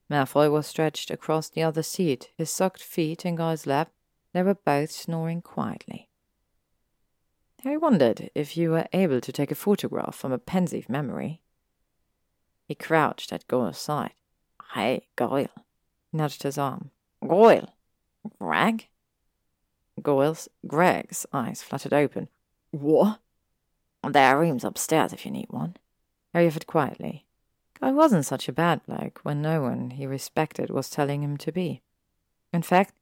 Malfoy 0.09 0.51
was 0.51 0.67
stretched 0.67 1.09
across 1.09 1.49
the 1.49 1.63
other 1.63 1.83
seat, 1.83 2.29
his 2.37 2.49
socked 2.49 2.83
feet 2.83 3.25
in 3.25 3.35
Goyle's 3.35 3.65
lap. 3.65 3.91
They 4.33 4.43
were 4.43 4.55
both 4.55 4.91
snoring 4.91 5.41
quietly. 5.41 6.09
Harry 7.63 7.77
wondered 7.77 8.29
if 8.35 8.57
you 8.57 8.71
were 8.71 8.87
able 8.91 9.21
to 9.21 9.31
take 9.31 9.51
a 9.51 9.55
photograph 9.55 10.15
from 10.15 10.31
a 10.33 10.37
Pensieve 10.37 10.89
memory. 10.89 11.41
He 12.67 12.75
crouched 12.75 13.31
at 13.31 13.47
Goyle's 13.47 13.77
side. 13.77 14.13
Hey, 14.73 15.07
Goyle. 15.15 15.47
Nudged 16.11 16.43
his 16.43 16.57
arm. 16.57 16.91
Goyle. 17.25 17.69
Greg? 18.39 18.87
Goyle's, 20.01 20.49
Greg's 20.67 21.25
eyes 21.31 21.61
fluttered 21.61 21.93
open. 21.93 22.27
What? 22.71 23.19
There 24.03 24.35
are 24.35 24.39
rooms 24.39 24.65
upstairs 24.65 25.13
if 25.13 25.25
you 25.25 25.31
need 25.31 25.47
one. 25.49 25.77
Harry 26.33 26.47
offered 26.47 26.67
quietly. 26.67 27.25
Guy 27.79 27.91
wasn't 27.91 28.25
such 28.25 28.47
a 28.47 28.53
bad 28.53 28.85
bloke 28.85 29.19
when 29.23 29.41
no 29.41 29.61
one 29.61 29.91
he 29.91 30.05
respected 30.05 30.69
was 30.69 30.89
telling 30.89 31.23
him 31.23 31.37
to 31.37 31.51
be. 31.51 31.81
In 32.51 32.61
fact, 32.61 32.93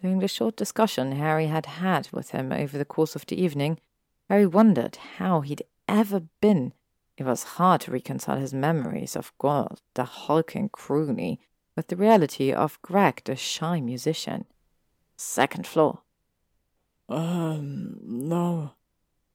during 0.00 0.18
the 0.18 0.28
short 0.28 0.56
discussion 0.56 1.12
Harry 1.12 1.46
had 1.46 1.66
had 1.66 2.08
with 2.12 2.30
him 2.30 2.52
over 2.52 2.76
the 2.76 2.84
course 2.84 3.14
of 3.14 3.26
the 3.26 3.40
evening, 3.40 3.78
Harry 4.28 4.46
wondered 4.46 4.96
how 5.18 5.40
he'd 5.42 5.62
ever 5.88 6.22
been 6.40 6.72
it 7.16 7.24
was 7.24 7.44
hard 7.44 7.82
to 7.82 7.92
reconcile 7.92 8.38
his 8.38 8.52
memories 8.52 9.14
of 9.14 9.32
Goyle, 9.38 9.78
the 9.94 10.04
hulking 10.04 10.68
croony, 10.68 11.38
with 11.76 11.86
the 11.88 11.96
reality 11.96 12.52
of 12.52 12.80
Greg, 12.82 13.22
the 13.24 13.36
shy 13.36 13.80
musician. 13.80 14.46
Second 15.16 15.66
floor. 15.66 16.00
Um, 17.08 17.98
no. 18.02 18.72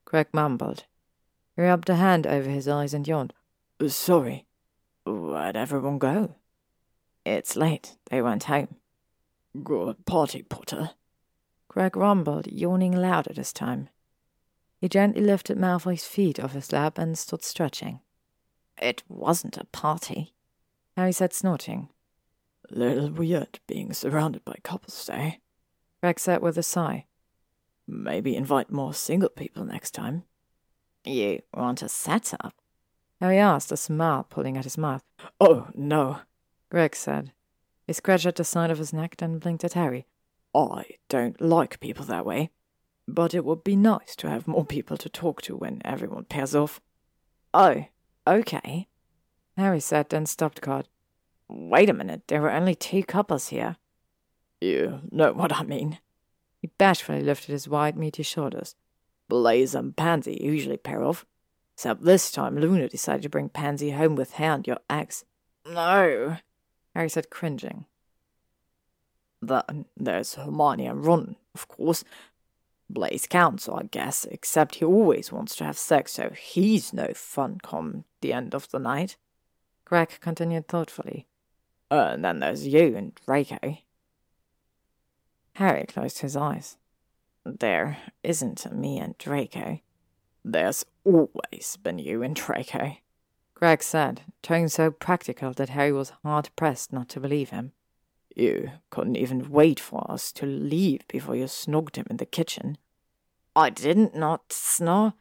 Greg 0.04 0.28
mumbled. 0.34 0.86
He 1.56 1.62
rubbed 1.62 1.90
a 1.90 1.96
hand 1.96 2.28
over 2.28 2.50
his 2.50 2.68
eyes 2.68 2.94
and 2.94 3.08
yawned. 3.08 3.34
Sorry. 3.88 4.46
Where'd 5.10 5.58
everyone 5.58 5.98
go? 5.98 6.36
It's 7.26 7.56
late. 7.56 7.98
They 8.10 8.22
went 8.22 8.44
home. 8.46 8.76
Good 9.64 10.06
party, 10.06 10.44
Potter. 10.44 10.92
Greg 11.68 11.96
rumbled, 11.96 12.48
yawning 12.48 12.92
louder 12.92 13.34
this 13.34 13.52
time. 13.54 13.90
He 14.80 14.88
gently 14.88 15.22
lifted 15.22 15.58
Malfoy's 15.58 16.06
feet 16.06 16.40
off 16.40 16.54
his 16.54 16.72
lap 16.72 16.98
and 16.98 17.18
stood 17.18 17.44
stretching. 17.44 18.00
It 18.82 19.04
wasn't 19.10 19.58
a 19.58 19.66
party. 19.66 20.34
Harry 20.96 21.12
said, 21.12 21.34
snorting. 21.34 21.90
Little 22.70 23.10
weird 23.10 23.60
being 23.68 23.94
surrounded 23.94 24.46
by 24.46 24.58
couples, 24.64 25.10
eh? 25.12 25.34
Greg 26.02 26.20
said 26.20 26.42
with 26.42 26.58
a 26.58 26.64
sigh. 26.64 27.06
Maybe 27.88 28.36
invite 28.36 28.72
more 28.72 28.94
single 28.94 29.30
people 29.30 29.66
next 29.66 29.92
time. 29.92 30.24
You 31.04 31.42
want 31.54 31.82
a 31.82 31.90
setup? 31.90 32.54
Harry 33.20 33.38
asked, 33.38 33.72
a 33.72 33.78
smile 33.78 34.26
pulling 34.30 34.58
at 34.58 34.64
his 34.64 34.78
mouth. 34.78 35.04
Oh, 35.40 35.68
no, 35.76 36.20
Greg 36.70 36.96
said. 36.96 37.34
He 37.86 37.94
scratched 37.94 38.26
at 38.26 38.36
the 38.36 38.44
side 38.44 38.72
of 38.72 38.78
his 38.78 38.94
neck, 38.94 39.18
then 39.18 39.40
blinked 39.40 39.64
at 39.64 39.74
Harry. 39.74 40.06
I 40.56 40.86
don't 41.10 41.40
like 41.42 41.80
people 41.80 42.06
that 42.06 42.26
way 42.26 42.52
but 43.10 43.34
it 43.34 43.44
would 43.44 43.64
be 43.64 43.76
nice 43.76 44.16
to 44.18 44.30
have 44.30 44.48
more 44.48 44.66
people 44.66 44.98
to 44.98 45.10
talk 45.10 45.42
to 45.42 45.56
when 45.56 45.82
everyone 45.84 46.26
pairs 46.26 46.56
off. 46.56 46.80
Oh, 47.54 47.86
okay. 48.28 48.88
Harry 49.58 49.80
said, 49.80 50.10
then 50.10 50.26
stopped 50.26 50.62
God. 50.62 50.88
Wait 51.48 51.90
a 51.90 51.94
minute, 51.94 52.22
there 52.28 52.42
were 52.42 52.52
only 52.52 52.76
two 52.76 53.04
couples 53.04 53.48
here. 53.48 53.78
You 54.62 55.02
know 55.12 55.34
what 55.34 55.54
I 55.54 55.64
mean. 55.64 56.00
He 56.62 56.70
bashfully 56.78 57.22
lifted 57.22 57.52
his 57.52 57.68
wide, 57.68 57.98
meaty 57.98 58.24
shoulders. 58.24 58.76
Blaise 59.28 59.74
and 59.74 59.96
Pansy 59.96 60.38
usually 60.42 60.78
pair 60.78 61.04
off. 61.04 61.26
Except 61.80 62.04
this 62.04 62.30
time 62.30 62.58
Luna 62.58 62.90
decided 62.90 63.22
to 63.22 63.30
bring 63.30 63.48
Pansy 63.48 63.92
home 63.92 64.18
with 64.18 64.34
her 64.34 64.44
and 64.44 64.68
your 64.68 64.80
ex. 64.90 65.24
No, 65.66 66.36
Harry 66.94 67.08
said, 67.08 67.30
cringing. 67.30 67.86
Then 69.42 69.86
there's 69.96 70.36
Hermione 70.36 70.88
and 70.88 71.06
Ron, 71.06 71.38
of 71.56 71.70
course, 71.70 72.04
Blaise 72.90 73.28
counts, 73.28 73.70
I 73.70 73.84
guess, 73.84 74.26
except 74.26 74.76
he 74.76 74.84
always 74.84 75.32
wants 75.32 75.56
to 75.56 75.64
have 75.64 75.78
sex, 75.78 76.12
so 76.12 76.32
he's 76.32 76.92
no 76.92 77.14
fun 77.14 77.60
come 77.64 78.04
the 78.20 78.34
end 78.34 78.54
of 78.54 78.70
the 78.72 78.80
night. 78.80 79.16
Greg 79.86 80.18
continued 80.20 80.68
thoughtfully. 80.68 81.28
Uh, 81.90 82.10
and 82.12 82.26
then 82.26 82.42
there's 82.42 82.68
you 82.68 82.98
and 82.98 83.16
Draco. 83.26 83.78
Harry 85.54 85.86
closed 85.86 86.20
his 86.20 86.36
eyes. 86.36 86.76
There 87.46 88.00
isn't 88.22 88.70
me 88.70 89.00
and 89.00 89.18
Draco. 89.18 89.80
There's 90.44 90.86
always 91.04 91.78
been 91.84 92.00
you 92.00 92.24
and 92.24 92.36
Draco. 92.36 92.98
Greg 93.54 93.84
said, 93.84 94.22
tone 94.42 94.70
so 94.70 94.90
practical 94.90 95.52
that 95.54 95.70
Harry 95.70 95.92
was 95.92 96.14
hard 96.24 96.50
pressed 96.56 96.94
not 96.94 97.10
to 97.10 97.20
believe 97.20 97.50
him. 97.50 97.74
You 98.36 98.72
couldn't 98.90 99.18
even 99.18 99.50
wait 99.50 99.80
for 99.80 100.10
us 100.10 100.32
to 100.34 100.46
leave 100.46 101.02
before 101.10 101.36
you 101.36 101.46
snogged 101.46 101.98
him 101.98 102.06
in 102.10 102.18
the 102.18 102.26
kitchen. 102.26 102.78
I 103.56 103.70
didn't 103.70 104.16
not 104.16 104.54
snore. 104.54 105.14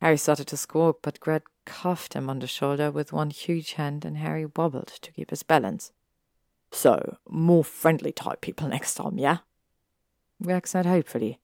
Harry 0.00 0.16
started 0.16 0.48
to 0.48 0.56
squawk, 0.56 0.98
but 1.02 1.20
Greg 1.20 1.42
cuffed 1.64 2.14
him 2.14 2.28
on 2.28 2.40
the 2.40 2.46
shoulder 2.46 2.90
with 2.90 3.12
one 3.12 3.30
huge 3.30 3.74
hand, 3.74 4.04
and 4.04 4.16
Harry 4.16 4.46
wobbled 4.46 4.88
to 5.02 5.12
keep 5.12 5.30
his 5.30 5.44
balance. 5.44 5.92
So, 6.72 7.18
more 7.28 7.62
friendly 7.62 8.10
type 8.10 8.40
people 8.40 8.66
next 8.66 8.94
time, 8.94 9.18
yeah? 9.18 9.38
Greg 10.42 10.66
said 10.66 10.86
hopefully. 10.86 11.38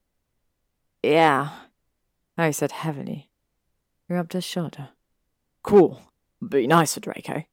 Yeah. 1.02 1.50
Harry 2.36 2.52
said 2.52 2.72
heavily. 2.72 3.30
He 4.08 4.14
rubbed 4.14 4.32
his 4.32 4.44
shoulder. 4.44 4.90
Cool. 5.62 6.00
Be 6.46 6.66
nicer, 6.66 7.00
Draco 7.00 7.44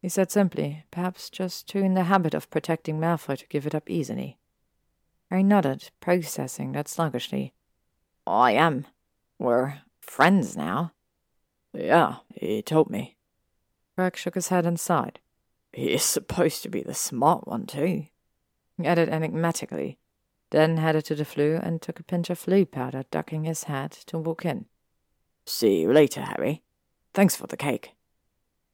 he 0.00 0.08
said 0.08 0.30
simply, 0.30 0.84
perhaps 0.90 1.28
just 1.28 1.68
too 1.68 1.80
in 1.80 1.94
the 1.94 2.04
habit 2.04 2.32
of 2.32 2.50
protecting 2.50 2.98
Malfoy 2.98 3.38
to 3.38 3.46
give 3.48 3.66
it 3.66 3.74
up 3.74 3.90
easily. 3.90 4.38
I 5.30 5.42
nodded, 5.42 5.90
processing 6.00 6.72
that 6.72 6.88
sluggishly. 6.88 7.52
I 8.26 8.52
am. 8.52 8.86
We're 9.38 9.82
friends 10.00 10.56
now. 10.56 10.92
Yeah, 11.72 12.16
he 12.34 12.62
told 12.62 12.90
me. 12.90 13.16
Greg 13.94 14.16
shook 14.16 14.34
his 14.34 14.48
head 14.48 14.64
and 14.64 14.80
sighed. 14.80 15.20
He's 15.72 16.02
supposed 16.02 16.62
to 16.62 16.68
be 16.68 16.82
the 16.82 16.94
smart 16.94 17.46
one, 17.46 17.66
too. 17.66 18.06
He 18.76 18.86
added 18.86 19.08
enigmatically, 19.08 19.98
then 20.50 20.76
headed 20.76 21.04
to 21.06 21.14
the 21.14 21.24
Floo 21.24 21.60
and 21.62 21.80
took 21.80 21.98
a 22.00 22.04
pinch 22.04 22.30
of 22.30 22.38
Floo 22.38 22.64
powder, 22.70 23.04
ducking 23.10 23.44
his 23.44 23.64
head 23.64 23.92
to 24.06 24.18
walk 24.18 24.44
in. 24.44 24.66
See 25.46 25.80
you 25.80 25.92
later, 25.92 26.22
Harry. 26.22 26.62
Thanks 27.14 27.36
for 27.36 27.46
the 27.46 27.56
cake. 27.56 27.92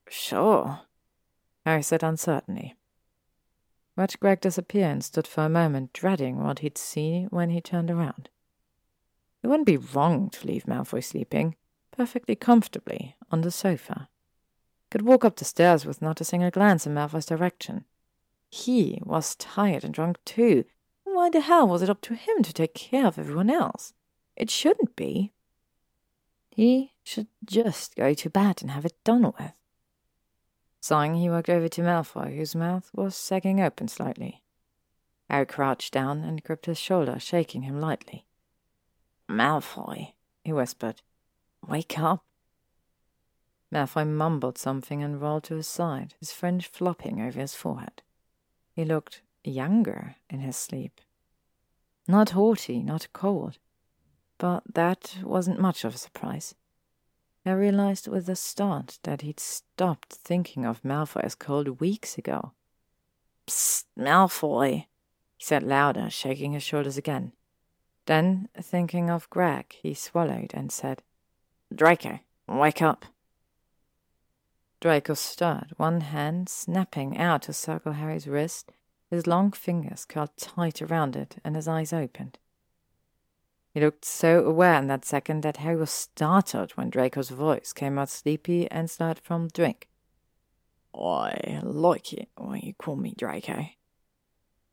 Sure. 0.08 0.80
Harry 1.64 1.82
said 1.82 2.02
uncertainly. 2.02 2.76
Watched 3.96 4.20
Greg 4.20 4.40
disappear 4.40 4.88
and 4.88 5.02
stood 5.02 5.26
for 5.26 5.44
a 5.44 5.48
moment, 5.48 5.92
dreading 5.92 6.42
what 6.42 6.58
he'd 6.58 6.76
see 6.76 7.26
when 7.30 7.50
he 7.50 7.60
turned 7.60 7.90
around. 7.90 8.28
It 9.42 9.46
wouldn't 9.46 9.66
be 9.66 9.76
wrong 9.76 10.28
to 10.30 10.46
leave 10.46 10.64
Malfoy 10.66 11.02
sleeping, 11.02 11.56
perfectly 11.92 12.34
comfortably, 12.34 13.16
on 13.30 13.40
the 13.40 13.50
sofa. 13.50 14.08
Could 14.90 15.02
walk 15.02 15.24
up 15.24 15.36
the 15.36 15.44
stairs 15.44 15.86
with 15.86 16.02
not 16.02 16.20
a 16.20 16.24
single 16.24 16.50
glance 16.50 16.86
in 16.86 16.94
Malfoy's 16.94 17.26
direction. 17.26 17.84
He 18.50 19.00
was 19.04 19.34
tired 19.36 19.82
and 19.82 19.94
drunk 19.94 20.18
too. 20.24 20.64
Why 21.26 21.30
the 21.30 21.40
hell 21.40 21.66
was 21.66 21.82
it 21.82 21.90
up 21.90 22.02
to 22.02 22.14
him 22.14 22.44
to 22.44 22.52
take 22.52 22.72
care 22.72 23.04
of 23.04 23.18
everyone 23.18 23.50
else? 23.50 23.94
It 24.36 24.48
shouldn't 24.48 24.94
be. 24.94 25.32
He 26.50 26.92
should 27.02 27.26
just 27.44 27.96
go 27.96 28.14
to 28.14 28.30
bed 28.30 28.62
and 28.62 28.70
have 28.70 28.84
it 28.84 29.02
done 29.02 29.24
with. 29.24 29.52
Sighing, 30.80 31.16
he 31.16 31.28
walked 31.28 31.50
over 31.50 31.66
to 31.66 31.80
Malfoy, 31.82 32.36
whose 32.36 32.54
mouth 32.54 32.92
was 32.94 33.16
sagging 33.16 33.60
open 33.60 33.88
slightly. 33.88 34.44
Harry 35.28 35.46
crouched 35.46 35.92
down 35.92 36.22
and 36.22 36.44
gripped 36.44 36.66
his 36.66 36.78
shoulder, 36.78 37.18
shaking 37.18 37.62
him 37.62 37.80
lightly. 37.80 38.24
Malfoy, 39.28 40.12
he 40.44 40.52
whispered, 40.52 41.02
wake 41.66 41.98
up. 41.98 42.24
Malfoy 43.72 44.06
mumbled 44.06 44.58
something 44.58 45.02
and 45.02 45.20
rolled 45.20 45.42
to 45.42 45.56
his 45.56 45.66
side, 45.66 46.14
his 46.20 46.30
fringe 46.30 46.68
flopping 46.68 47.20
over 47.20 47.40
his 47.40 47.56
forehead. 47.56 48.02
He 48.76 48.84
looked 48.84 49.22
younger 49.42 50.14
in 50.30 50.38
his 50.38 50.56
sleep. 50.56 51.00
Not 52.08 52.30
haughty, 52.30 52.82
not 52.82 53.08
cold, 53.12 53.58
but 54.38 54.62
that 54.74 55.16
wasn't 55.22 55.60
much 55.60 55.84
of 55.84 55.94
a 55.94 55.98
surprise. 55.98 56.54
I 57.44 57.52
realized 57.52 58.08
with 58.08 58.28
a 58.28 58.36
start 58.36 58.98
that 59.04 59.22
he'd 59.22 59.40
stopped 59.40 60.12
thinking 60.12 60.64
of 60.64 60.82
Malfoy 60.82 61.22
as 61.22 61.34
cold 61.34 61.80
weeks 61.80 62.18
ago. 62.18 62.52
Psst, 63.46 63.84
Malfoy, 63.96 64.86
he 65.36 65.44
said 65.44 65.62
louder, 65.62 66.10
shaking 66.10 66.52
his 66.52 66.62
shoulders 66.62 66.96
again. 66.96 67.32
Then, 68.06 68.48
thinking 68.60 69.10
of 69.10 69.30
Greg, 69.30 69.76
he 69.82 69.94
swallowed 69.94 70.52
and 70.54 70.70
said, 70.70 71.02
Draco, 71.74 72.20
wake 72.48 72.82
up. 72.82 73.04
Draco 74.80 75.14
stirred, 75.14 75.72
one 75.76 76.00
hand 76.02 76.48
snapping 76.48 77.16
out 77.16 77.42
to 77.42 77.52
circle 77.52 77.92
Harry's 77.92 78.28
wrist, 78.28 78.70
his 79.16 79.26
long 79.26 79.50
fingers 79.50 80.04
curled 80.04 80.36
tight 80.36 80.80
around 80.80 81.16
it, 81.16 81.36
and 81.44 81.56
his 81.56 81.66
eyes 81.66 81.92
opened. 81.92 82.38
He 83.72 83.80
looked 83.80 84.04
so 84.04 84.44
aware 84.44 84.78
in 84.78 84.86
that 84.86 85.04
second 85.04 85.42
that 85.42 85.58
Harry 85.58 85.76
was 85.76 85.90
startled 85.90 86.72
when 86.72 86.88
Draco's 86.88 87.30
voice 87.30 87.72
came 87.72 87.98
out 87.98 88.08
sleepy 88.08 88.70
and 88.70 88.88
slight 88.88 89.18
from 89.18 89.48
drink. 89.48 89.88
I 90.94 91.60
like 91.62 92.12
it 92.12 92.30
when 92.36 92.60
you 92.60 92.72
call 92.72 92.96
me 92.96 93.12
Draco. 93.16 93.66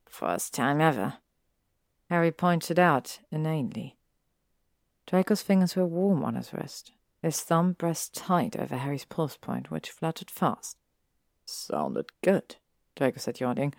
First 0.07 0.53
time 0.53 0.79
ever. 0.79 1.15
Harry 2.09 2.31
pointed 2.31 2.79
out 2.79 3.19
inanely. 3.29 3.97
Draco's 5.05 5.41
fingers 5.41 5.75
were 5.75 5.85
warm 5.85 6.23
on 6.23 6.35
his 6.35 6.53
wrist, 6.53 6.93
his 7.21 7.41
thumb 7.41 7.75
pressed 7.75 8.13
tight 8.13 8.55
over 8.55 8.77
Harry's 8.77 9.05
pulse 9.05 9.35
point, 9.35 9.69
which 9.69 9.89
fluttered 9.89 10.31
fast. 10.31 10.77
Sounded 11.45 12.11
good, 12.21 12.55
Draco 12.95 13.17
said, 13.17 13.39
yawning. 13.39 13.73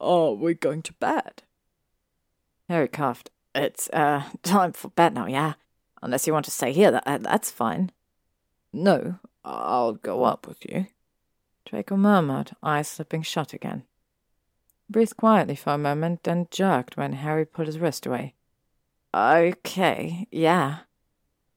Are 0.00 0.32
we 0.32 0.54
going 0.54 0.82
to 0.82 0.92
bed? 0.94 1.42
Harry 2.68 2.88
coughed. 2.88 3.30
It's, 3.54 3.88
uh, 3.90 4.24
time 4.42 4.72
for 4.72 4.88
bed 4.88 5.14
now, 5.14 5.26
yeah? 5.26 5.54
Unless 6.02 6.26
you 6.26 6.32
want 6.32 6.44
to 6.46 6.50
stay 6.50 6.72
here, 6.72 6.90
that, 6.90 7.22
that's 7.22 7.50
fine. 7.50 7.90
No, 8.72 9.18
I'll 9.44 9.92
go 9.92 10.24
up 10.24 10.46
with 10.46 10.64
you. 10.68 10.86
Draco 11.64 11.96
murmured, 11.96 12.52
eyes 12.62 12.88
slipping 12.88 13.22
shut 13.22 13.52
again 13.52 13.84
breathed 14.88 15.16
quietly 15.16 15.56
for 15.56 15.72
a 15.72 15.78
moment, 15.78 16.22
then 16.24 16.48
jerked 16.50 16.96
when 16.96 17.14
Harry 17.14 17.44
pulled 17.44 17.68
his 17.68 17.78
wrist 17.78 18.06
away. 18.06 18.34
Okay, 19.14 20.26
yeah. 20.30 20.80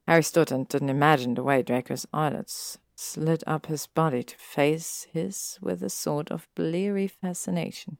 Harry 0.07 0.23
stood 0.23 0.51
and 0.51 0.67
didn't 0.67 0.89
imagine 0.89 1.33
the 1.33 1.43
way 1.43 1.61
Draco's 1.61 2.05
eyelids 2.13 2.77
slid 2.95 3.43
up 3.45 3.67
his 3.67 3.87
body 3.87 4.23
to 4.23 4.35
face 4.37 5.07
his 5.11 5.59
with 5.61 5.83
a 5.83 5.89
sort 5.89 6.31
of 6.31 6.47
bleary 6.55 7.07
fascination. 7.07 7.97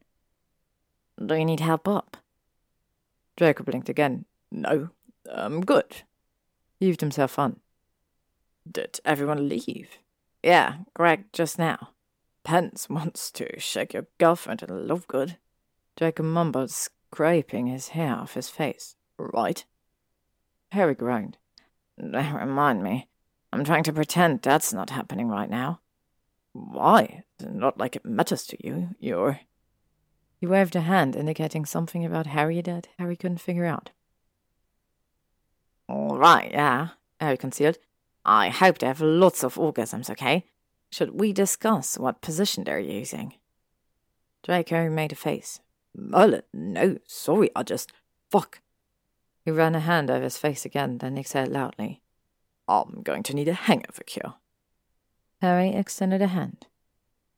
Do 1.23 1.35
you 1.35 1.45
need 1.45 1.59
help 1.59 1.87
up? 1.87 2.17
Draco 3.35 3.63
blinked 3.63 3.89
again. 3.89 4.25
No, 4.51 4.89
I'm 5.31 5.61
good. 5.61 6.03
Heaved 6.79 7.01
himself 7.01 7.39
on. 7.39 7.59
Did 8.69 8.99
everyone 9.05 9.49
leave? 9.49 9.97
Yeah, 10.43 10.77
Greg 10.93 11.25
just 11.33 11.57
now. 11.57 11.89
Pans 12.43 12.87
wants 12.89 13.31
to 13.31 13.59
shake 13.59 13.93
your 13.93 14.07
girlfriend 14.19 14.63
and 14.63 14.87
love 14.87 15.07
good. 15.07 15.37
Draco 15.95 16.23
mumbled, 16.23 16.71
scraping 16.71 17.67
his 17.67 17.89
hair 17.89 18.15
off 18.15 18.35
his 18.35 18.49
face. 18.49 18.95
Right? 19.17 19.65
Harry 20.71 20.95
groaned. 20.95 21.37
Don't 21.99 22.33
remind 22.33 22.83
me. 22.83 23.07
I'm 23.51 23.63
trying 23.63 23.83
to 23.83 23.93
pretend 23.93 24.41
that's 24.41 24.73
not 24.73 24.91
happening 24.91 25.29
right 25.29 25.49
now. 25.49 25.79
Why? 26.53 27.23
Not 27.41 27.77
like 27.77 27.95
it 27.95 28.05
matters 28.05 28.45
to 28.47 28.57
you. 28.65 28.89
You're. 28.99 29.39
He 30.39 30.45
waved 30.45 30.75
a 30.75 30.81
hand, 30.81 31.15
indicating 31.15 31.65
something 31.65 32.05
about 32.05 32.27
Harry 32.27 32.61
that 32.61 32.87
Harry 32.99 33.15
couldn't 33.15 33.41
figure 33.41 33.65
out. 33.65 33.89
All 35.89 36.17
right, 36.17 36.51
yeah, 36.51 36.89
Harry 37.19 37.37
concealed. 37.37 37.77
I 38.23 38.49
hope 38.49 38.77
they 38.77 38.87
have 38.87 39.01
lots 39.01 39.43
of 39.43 39.55
orgasms, 39.55 40.09
okay? 40.09 40.45
Should 40.91 41.19
we 41.19 41.33
discuss 41.33 41.97
what 41.97 42.21
position 42.21 42.63
they're 42.63 42.79
using? 42.79 43.33
Draco 44.43 44.89
made 44.89 45.11
a 45.11 45.15
face. 45.15 45.59
Merlin, 45.95 46.43
no, 46.53 46.97
sorry, 47.07 47.49
I 47.55 47.63
just. 47.63 47.91
Fuck. 48.29 48.61
He 49.43 49.51
ran 49.51 49.75
a 49.75 49.79
hand 49.79 50.11
over 50.11 50.23
his 50.23 50.37
face 50.37 50.65
again, 50.65 50.97
then 50.97 51.17
exhaled 51.17 51.51
loudly. 51.51 52.01
I'm 52.67 53.01
going 53.01 53.23
to 53.23 53.33
need 53.33 53.47
a 53.47 53.53
hangover 53.53 54.03
cure. 54.05 54.35
Harry 55.41 55.69
extended 55.69 56.21
a 56.21 56.27
hand. 56.27 56.67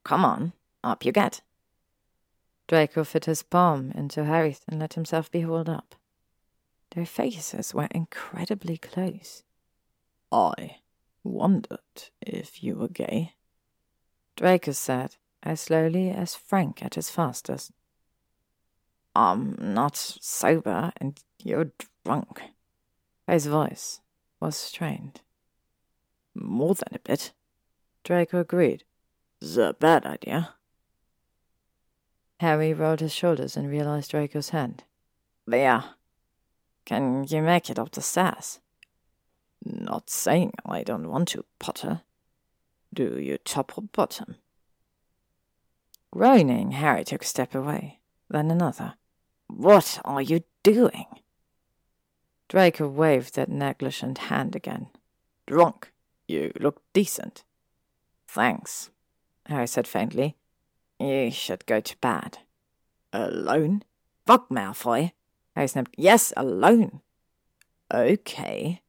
Come 0.04 0.24
on, 0.24 0.52
up 0.82 1.04
you 1.04 1.12
get. 1.12 1.40
Draco 2.70 3.02
fit 3.02 3.24
his 3.24 3.42
palm 3.42 3.90
into 3.96 4.24
Harry's 4.26 4.60
and 4.68 4.78
let 4.78 4.94
himself 4.94 5.28
be 5.28 5.40
hauled 5.40 5.68
up. 5.68 5.96
Their 6.94 7.04
faces 7.04 7.74
were 7.74 7.88
incredibly 7.90 8.76
close. 8.76 9.42
I 10.30 10.76
wondered 11.24 11.80
if 12.20 12.62
you 12.62 12.76
were 12.76 12.86
gay. 12.86 13.34
Draco 14.36 14.70
said, 14.70 15.16
as 15.42 15.62
slowly 15.62 16.10
as 16.10 16.36
Frank 16.36 16.84
at 16.84 16.94
his 16.94 17.10
fastest. 17.10 17.72
I'm 19.16 19.56
not 19.58 19.96
sober, 19.96 20.92
and 20.98 21.18
you're 21.42 21.72
drunk. 22.04 22.40
His 23.26 23.46
voice 23.46 24.00
was 24.38 24.56
strained. 24.56 25.22
More 26.36 26.76
than 26.76 26.94
a 26.94 27.00
bit. 27.00 27.32
Draco 28.04 28.38
agreed. 28.38 28.84
It's 29.42 29.56
a 29.56 29.74
bad 29.76 30.06
idea. 30.06 30.54
Harry 32.40 32.72
rolled 32.72 33.00
his 33.00 33.12
shoulders 33.12 33.54
and 33.54 33.68
realized 33.68 34.12
Draco's 34.12 34.48
hand. 34.48 34.82
There. 35.46 35.84
Can 36.86 37.26
you 37.28 37.42
make 37.42 37.68
it 37.68 37.78
up 37.78 37.90
the 37.90 38.00
stairs? 38.00 38.60
Not 39.62 40.08
saying 40.08 40.54
I 40.64 40.82
don't 40.82 41.10
want 41.10 41.28
to, 41.28 41.44
Potter. 41.58 42.00
Do 42.94 43.18
you 43.18 43.36
top 43.36 43.76
or 43.76 43.82
bottom? 43.82 44.36
Groaning, 46.10 46.70
Harry 46.70 47.04
took 47.04 47.24
a 47.24 47.26
step 47.26 47.54
away, 47.54 48.00
then 48.30 48.50
another. 48.50 48.94
What 49.48 50.00
are 50.06 50.22
you 50.22 50.40
doing? 50.62 51.08
Draco 52.48 52.88
waved 52.88 53.34
that 53.34 53.50
negligent 53.50 54.16
hand 54.16 54.56
again. 54.56 54.86
Drunk. 55.46 55.92
You 56.26 56.52
look 56.58 56.80
decent. 56.94 57.44
Thanks, 58.26 58.88
Harry 59.44 59.66
said 59.66 59.86
faintly. 59.86 60.36
You 61.00 61.30
should 61.30 61.64
go 61.64 61.80
to 61.80 61.96
bed. 61.96 62.38
Alone? 63.12 63.82
Fuck 64.26 64.50
Malfoy. 64.50 65.12
Harry 65.56 65.66
snapped. 65.66 65.94
Yes, 65.96 66.32
alone. 66.36 67.00
Okay. 67.92 68.82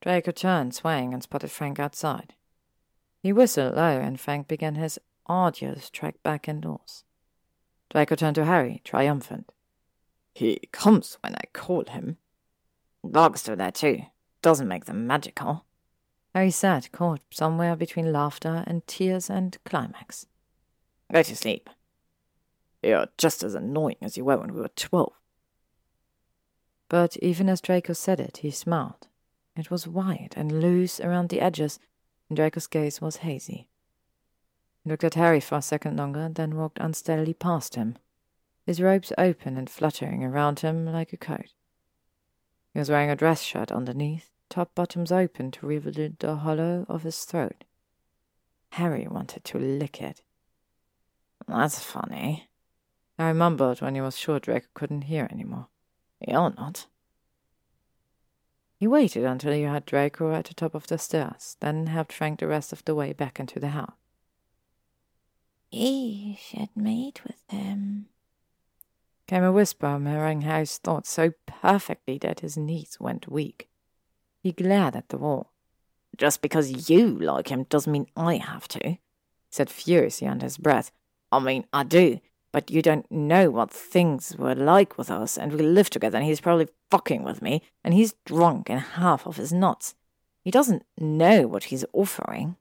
Draco 0.00 0.32
turned, 0.32 0.74
swaying, 0.74 1.14
and 1.14 1.22
spotted 1.22 1.52
Frank 1.52 1.78
outside. 1.78 2.34
He 3.22 3.32
whistled 3.32 3.76
low, 3.76 4.00
and 4.00 4.18
Frank 4.18 4.48
began 4.48 4.74
his 4.74 4.98
arduous 5.26 5.90
trek 5.90 6.16
back 6.24 6.48
indoors. 6.48 7.04
Draco 7.90 8.16
turned 8.16 8.34
to 8.34 8.44
Harry, 8.44 8.82
triumphant. 8.84 9.52
He 10.34 10.58
comes 10.72 11.18
when 11.22 11.36
I 11.36 11.44
call 11.52 11.84
him. 11.84 12.16
Dogs 13.08 13.44
do 13.44 13.54
that 13.56 13.76
too. 13.76 14.02
Doesn't 14.42 14.68
make 14.68 14.86
them 14.86 15.06
magical. 15.06 15.64
Harry 16.34 16.50
sat, 16.50 16.90
caught 16.92 17.20
somewhere 17.30 17.76
between 17.76 18.12
laughter 18.12 18.64
and 18.66 18.86
tears 18.86 19.30
and 19.30 19.56
climax. 19.64 20.26
Go 21.12 21.22
to 21.22 21.36
sleep. 21.36 21.70
You're 22.82 23.08
just 23.16 23.42
as 23.42 23.54
annoying 23.54 23.96
as 24.02 24.16
you 24.16 24.24
were 24.24 24.36
when 24.36 24.52
we 24.52 24.60
were 24.60 24.68
twelve. 24.68 25.14
But 26.88 27.16
even 27.18 27.48
as 27.48 27.60
Draco 27.60 27.92
said 27.92 28.20
it, 28.20 28.38
he 28.38 28.50
smiled. 28.50 29.08
It 29.56 29.70
was 29.70 29.88
wide 29.88 30.34
and 30.36 30.60
loose 30.60 31.00
around 31.00 31.28
the 31.28 31.40
edges, 31.40 31.80
and 32.28 32.36
Draco's 32.36 32.66
gaze 32.66 33.00
was 33.00 33.16
hazy. 33.18 33.68
He 34.84 34.90
looked 34.90 35.04
at 35.04 35.14
Harry 35.14 35.40
for 35.40 35.56
a 35.56 35.62
second 35.62 35.96
longer, 35.96 36.28
then 36.32 36.56
walked 36.56 36.78
unsteadily 36.80 37.34
past 37.34 37.74
him, 37.74 37.96
his 38.64 38.80
robes 38.80 39.12
open 39.16 39.56
and 39.56 39.68
fluttering 39.68 40.22
around 40.22 40.60
him 40.60 40.86
like 40.86 41.12
a 41.12 41.16
coat. 41.16 41.54
He 42.74 42.78
was 42.78 42.90
wearing 42.90 43.10
a 43.10 43.16
dress 43.16 43.42
shirt 43.42 43.72
underneath, 43.72 44.30
top 44.50 44.74
bottoms 44.74 45.10
open 45.10 45.50
to 45.52 45.66
reveal 45.66 46.10
the 46.18 46.36
hollow 46.36 46.84
of 46.88 47.02
his 47.02 47.24
throat. 47.24 47.64
Harry 48.72 49.08
wanted 49.10 49.44
to 49.44 49.58
lick 49.58 50.02
it. 50.02 50.22
That's 51.46 51.78
funny. 51.78 52.48
Harry 53.18 53.34
mumbled 53.34 53.80
when 53.80 53.94
he 53.94 54.00
was 54.00 54.18
sure 54.18 54.38
Draco 54.38 54.66
couldn't 54.74 55.02
hear 55.02 55.28
anymore. 55.30 55.68
You're 56.20 56.50
not. 56.50 56.86
He 58.76 58.86
waited 58.86 59.24
until 59.24 59.52
he 59.52 59.62
had 59.62 59.86
Draco 59.86 60.32
at 60.32 60.44
the 60.46 60.54
top 60.54 60.74
of 60.74 60.86
the 60.86 60.98
stairs, 60.98 61.56
then 61.60 61.88
helped 61.88 62.12
Frank 62.12 62.38
the 62.38 62.46
rest 62.46 62.72
of 62.72 62.84
the 62.84 62.94
way 62.94 63.12
back 63.12 63.40
into 63.40 63.58
the 63.58 63.68
house. 63.68 63.94
He 65.70 66.38
should 66.40 66.74
meet 66.76 67.22
with 67.24 67.42
him, 67.48 68.06
came 69.26 69.42
a 69.42 69.52
whisper, 69.52 69.98
mirroring 69.98 70.42
Harry's 70.42 70.78
thoughts 70.78 71.10
so 71.10 71.32
perfectly 71.46 72.18
that 72.18 72.40
his 72.40 72.56
knees 72.56 72.98
went 73.00 73.28
weak. 73.28 73.68
He 74.42 74.52
glared 74.52 74.96
at 74.96 75.08
the 75.08 75.18
wall. 75.18 75.52
Just 76.16 76.40
because 76.40 76.88
you 76.88 77.18
like 77.18 77.48
him 77.48 77.64
doesn't 77.64 77.92
mean 77.92 78.06
I 78.16 78.36
have 78.36 78.66
to, 78.68 78.90
he 78.90 79.00
said 79.50 79.68
furiously 79.68 80.26
under 80.26 80.46
his 80.46 80.56
breath. 80.56 80.90
I 81.30 81.38
mean, 81.38 81.66
I 81.72 81.84
do, 81.84 82.20
but 82.52 82.70
you 82.70 82.82
don't 82.82 83.10
know 83.10 83.50
what 83.50 83.70
things 83.70 84.36
were 84.36 84.54
like 84.54 84.96
with 84.96 85.10
us, 85.10 85.36
and 85.36 85.52
we 85.52 85.58
live 85.58 85.90
together, 85.90 86.18
and 86.18 86.26
he's 86.26 86.40
probably 86.40 86.68
fucking 86.90 87.22
with 87.22 87.42
me, 87.42 87.62
and 87.84 87.92
he's 87.94 88.14
drunk 88.24 88.70
and 88.70 88.80
half 88.80 89.26
of 89.26 89.36
his 89.36 89.52
nuts. 89.52 89.94
He 90.42 90.50
doesn't 90.50 90.84
know 90.98 91.46
what 91.46 91.64
he's 91.64 91.84
offering. 91.92 92.56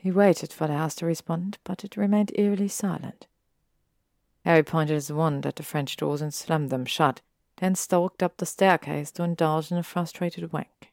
He 0.00 0.10
waited 0.10 0.52
for 0.52 0.66
the 0.66 0.74
house 0.74 0.94
to 0.96 1.06
respond, 1.06 1.58
but 1.64 1.84
it 1.84 1.96
remained 1.96 2.32
eerily 2.36 2.68
silent. 2.68 3.26
Harry 4.44 4.62
pointed 4.62 4.94
his 4.94 5.12
wand 5.12 5.44
at 5.44 5.56
the 5.56 5.62
French 5.62 5.96
doors 5.96 6.22
and 6.22 6.32
slammed 6.32 6.70
them 6.70 6.84
shut, 6.84 7.20
then 7.56 7.74
stalked 7.74 8.22
up 8.22 8.36
the 8.36 8.46
staircase 8.46 9.10
to 9.10 9.24
indulge 9.24 9.72
in 9.72 9.78
a 9.78 9.82
frustrated 9.82 10.52
wank. 10.52 10.92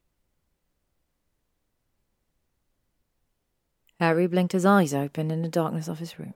Harry 4.03 4.27
blinked 4.27 4.51
his 4.51 4.65
eyes 4.65 4.93
open 4.93 5.31
in 5.31 5.43
the 5.43 5.47
darkness 5.47 5.87
of 5.87 5.99
his 5.99 6.19
room. 6.19 6.33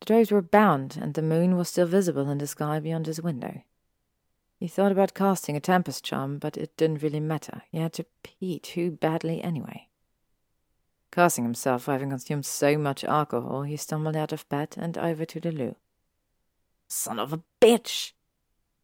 The 0.00 0.06
doors 0.06 0.30
were 0.30 0.40
bound, 0.40 0.98
and 0.98 1.12
the 1.12 1.20
moon 1.20 1.58
was 1.58 1.68
still 1.68 1.86
visible 1.86 2.30
in 2.30 2.38
the 2.38 2.46
sky 2.46 2.80
beyond 2.80 3.04
his 3.04 3.20
window. 3.20 3.64
He 4.56 4.66
thought 4.66 4.92
about 4.92 5.12
casting 5.12 5.54
a 5.54 5.60
Tempus 5.60 6.00
charm, 6.00 6.38
but 6.38 6.56
it 6.56 6.74
didn't 6.78 7.02
really 7.02 7.20
matter. 7.20 7.64
He 7.70 7.76
had 7.76 7.92
to 7.94 8.06
pee 8.22 8.58
too 8.58 8.92
badly 8.92 9.42
anyway. 9.42 9.88
Cursing 11.10 11.44
himself 11.44 11.82
for 11.82 11.92
having 11.92 12.08
consumed 12.08 12.46
so 12.46 12.78
much 12.78 13.04
alcohol, 13.04 13.64
he 13.64 13.76
stumbled 13.76 14.16
out 14.16 14.32
of 14.32 14.48
bed 14.48 14.74
and 14.78 14.96
over 14.96 15.26
to 15.26 15.38
the 15.38 15.52
loo. 15.52 15.76
Son 16.88 17.18
of 17.18 17.34
a 17.34 17.42
bitch! 17.60 18.12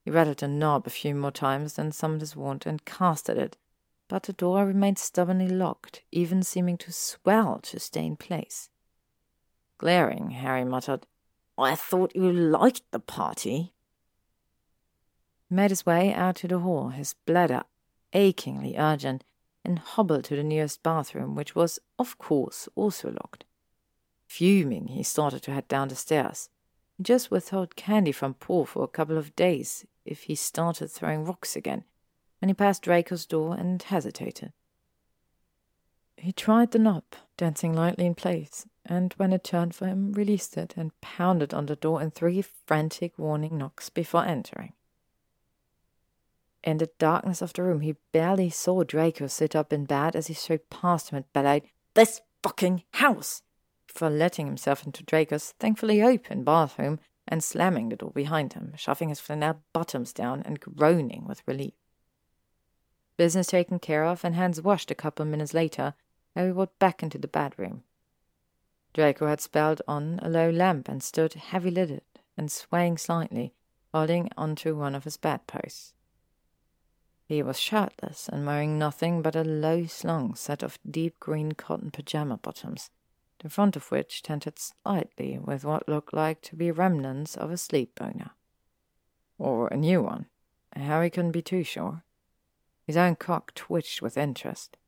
He 0.05 0.10
rattled 0.10 0.36
the 0.36 0.48
knob 0.48 0.86
a 0.86 0.90
few 0.90 1.15
more 1.15 1.31
times, 1.31 1.74
then 1.74 1.92
summoned 1.92 2.20
his 2.20 2.36
wand 2.36 2.65
and 2.66 2.84
cast 2.84 3.31
at 3.31 3.39
it, 3.39 3.57
but 4.08 4.24
the 4.24 4.32
door 4.32 4.66
remained 4.66 4.98
stubbornly 4.98 5.48
locked, 5.48 6.02
even 6.10 6.42
seeming 6.42 6.78
to 6.78 6.92
swell 6.92 7.60
to 7.62 7.78
stay 7.78 8.04
in 8.04 8.16
place. 8.16 8.70
Glaring, 9.76 10.30
Harry 10.30 10.64
muttered, 10.64 11.06
I 11.56 11.74
thought 11.74 12.16
you 12.16 12.32
liked 12.32 12.82
the 12.90 13.00
party. 13.00 13.72
He 15.48 15.54
made 15.54 15.70
his 15.70 15.86
way 15.86 16.12
out 16.12 16.36
to 16.36 16.48
the 16.48 16.60
hall, 16.60 16.88
his 16.88 17.14
bladder 17.26 17.64
achingly 18.12 18.76
urgent, 18.76 19.24
and 19.64 19.78
hobbled 19.78 20.24
to 20.24 20.36
the 20.36 20.42
nearest 20.42 20.82
bathroom, 20.82 21.34
which 21.34 21.54
was, 21.54 21.78
of 21.98 22.16
course, 22.18 22.68
also 22.74 23.10
locked. 23.10 23.44
Fuming, 24.26 24.88
he 24.88 25.02
started 25.02 25.42
to 25.42 25.52
head 25.52 25.68
down 25.68 25.88
the 25.88 25.96
stairs. 25.96 26.48
He 26.96 27.02
just 27.02 27.30
withheld 27.30 27.76
candy 27.76 28.12
from 28.12 28.34
Paul 28.34 28.64
for 28.64 28.84
a 28.84 28.88
couple 28.88 29.18
of 29.18 29.36
days 29.36 29.86
if 30.04 30.24
he 30.24 30.34
started 30.34 30.90
throwing 30.90 31.24
rocks 31.24 31.54
again, 31.56 31.84
and 32.41 32.50
he 32.50 32.55
passed 32.55 32.83
Draco's 32.83 33.26
door 33.26 33.55
and 33.55 33.83
hesitated. 33.83 34.52
He 36.17 36.33
tried 36.33 36.73
the 36.73 36.78
knob, 36.78 37.05
dancing 37.36 37.73
lightly 37.73 38.07
in 38.07 38.15
place, 38.15 38.67
and 38.84 39.12
when 39.15 39.33
it 39.33 39.44
turned 39.44 39.75
for 39.75 39.86
him, 39.86 40.12
released 40.12 40.57
it 40.57 40.75
and 40.76 40.99
pounded 41.00 41.55
on 41.55 41.67
the 41.67 41.76
door 41.76 42.02
in 42.02 42.10
three 42.10 42.42
frantic 42.42 43.18
warning 43.18 43.57
knocks 43.57 43.89
before 43.89 44.25
entering. 44.25 44.73
In 46.65 46.78
the 46.78 46.91
darkness 46.99 47.41
of 47.41 47.52
the 47.52 47.62
room, 47.62 47.81
he 47.81 47.97
barely 48.12 48.50
saw 48.50 48.83
Draco 48.83 49.28
sit 49.28 49.55
up 49.55 49.73
in 49.73 49.84
bed 49.84 50.17
as 50.17 50.26
he 50.26 50.34
strode 50.34 50.68
past 50.70 51.10
him 51.10 51.17
and 51.17 51.33
bellowed, 51.33 51.62
This 51.94 52.20
fucking 52.42 52.83
house! 52.94 53.42
before 53.86 54.10
letting 54.10 54.47
himself 54.47 54.84
into 54.84 55.02
Draco's 55.02 55.55
thankfully 55.58 56.02
open 56.02 56.44
bathroom 56.44 57.00
and 57.26 57.42
slamming 57.42 57.89
the 57.89 57.97
door 57.97 58.10
behind 58.10 58.52
him, 58.55 58.73
shoving 58.76 59.08
his 59.08 59.20
flannel 59.20 59.62
bottoms 59.73 60.12
down 60.12 60.42
and 60.42 60.60
groaning 60.60 61.25
with 61.26 61.42
relief. 61.47 61.75
Business 63.18 63.48
taken 63.48 63.80
care 63.80 64.05
of 64.05 64.24
and 64.24 64.36
hands 64.36 64.62
washed 64.62 64.92
a 64.92 64.94
couple 64.94 65.24
of 65.24 65.28
minutes 65.28 65.52
later, 65.52 65.94
and 66.36 66.47
we 66.47 66.52
walked 66.52 66.78
back 66.78 67.02
into 67.02 67.18
the 67.18 67.26
bedroom. 67.26 67.82
Draco 68.94 69.26
had 69.26 69.40
spelled 69.40 69.82
on 69.88 70.20
a 70.22 70.28
low 70.28 70.48
lamp 70.48 70.88
and 70.88 71.02
stood 71.02 71.34
heavy 71.34 71.72
lidded 71.72 72.05
and 72.36 72.50
swaying 72.50 72.97
slightly, 72.97 73.55
holding 73.92 74.30
onto 74.36 74.76
one 74.76 74.94
of 74.94 75.02
his 75.02 75.16
bedposts. 75.16 75.94
He 77.24 77.42
was 77.42 77.58
shirtless 77.58 78.28
and 78.28 78.47
wearing 78.47 78.78
nothing 78.78 79.20
but 79.20 79.34
a 79.34 79.42
low 79.42 79.86
slung 79.86 80.36
set 80.36 80.62
of 80.62 80.78
deep 80.88 81.18
green 81.18 81.52
cotton 81.52 81.90
pajama 81.90 82.36
bottoms, 82.36 82.88
the 83.40 83.50
front 83.50 83.74
of 83.74 83.90
which 83.90 84.22
tinted 84.22 84.60
slightly 84.60 85.40
with 85.40 85.64
what 85.64 85.88
looked 85.88 86.14
like 86.14 86.40
to 86.42 86.56
be 86.56 86.70
remnants 86.70 87.36
of 87.36 87.50
a 87.50 87.56
sleep 87.56 87.97
boner. 87.97 88.30
Or 89.38 89.66
a 89.66 89.76
new 89.76 90.02
one. 90.02 90.26
Harry 90.72 91.10
couldn't 91.10 91.32
be 91.32 91.42
too 91.42 91.64
sure. 91.64 92.05
His 92.89 92.97
own 92.97 93.17
cock 93.17 93.55
twitched 93.55 94.00
with 94.00 94.17
interest. 94.17 94.78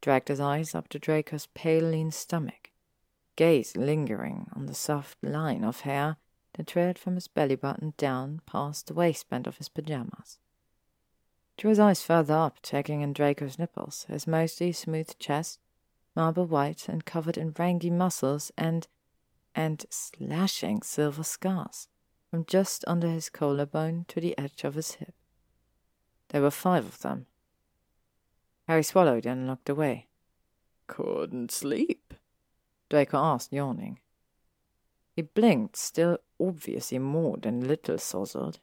Dragged 0.00 0.28
his 0.28 0.38
eyes 0.38 0.72
up 0.72 0.88
to 0.90 1.00
Draco's 1.00 1.48
pale, 1.52 1.90
lean 1.90 2.12
stomach 2.12 2.70
gaze 3.34 3.76
lingering 3.76 4.48
on 4.54 4.66
the 4.66 4.74
soft 4.74 5.16
line 5.22 5.64
of 5.64 5.80
hair 5.80 6.16
that 6.54 6.66
trailed 6.68 6.96
from 6.96 7.16
his 7.16 7.26
belly 7.26 7.56
button 7.56 7.92
down 7.96 8.40
past 8.46 8.86
the 8.86 8.94
waistband 8.94 9.48
of 9.48 9.58
his 9.58 9.68
pajamas. 9.68 10.38
Drew 11.56 11.70
his 11.70 11.80
eyes 11.80 12.02
further 12.02 12.34
up, 12.34 12.62
taking 12.62 13.00
in 13.00 13.12
Draco's 13.12 13.58
nipples, 13.58 14.06
his 14.08 14.28
mostly 14.28 14.70
smooth 14.70 15.18
chest, 15.18 15.58
marble 16.14 16.46
white 16.46 16.88
and 16.88 17.04
covered 17.04 17.36
in 17.36 17.52
rangy 17.58 17.90
muscles 17.90 18.52
and 18.56 18.86
and 19.56 19.86
slashing 19.90 20.82
silver 20.82 21.24
scars 21.24 21.88
from 22.30 22.44
just 22.44 22.84
under 22.86 23.08
his 23.08 23.28
collarbone 23.28 24.04
to 24.06 24.20
the 24.20 24.38
edge 24.38 24.62
of 24.62 24.76
his 24.76 24.92
hip. 24.94 25.14
There 26.28 26.42
were 26.42 26.50
five 26.50 26.84
of 26.84 27.00
them. 27.00 27.26
Harry 28.66 28.82
swallowed 28.82 29.24
and 29.24 29.46
looked 29.46 29.68
away. 29.68 30.08
Couldn't 30.86 31.50
sleep, 31.50 32.14
Draco 32.90 33.18
asked, 33.18 33.52
yawning. 33.52 33.98
He 35.14 35.22
blinked, 35.22 35.76
still 35.76 36.18
obviously 36.40 36.98
more 36.98 37.36
than 37.36 37.66
little 37.66 37.98
sozzled. 37.98 38.60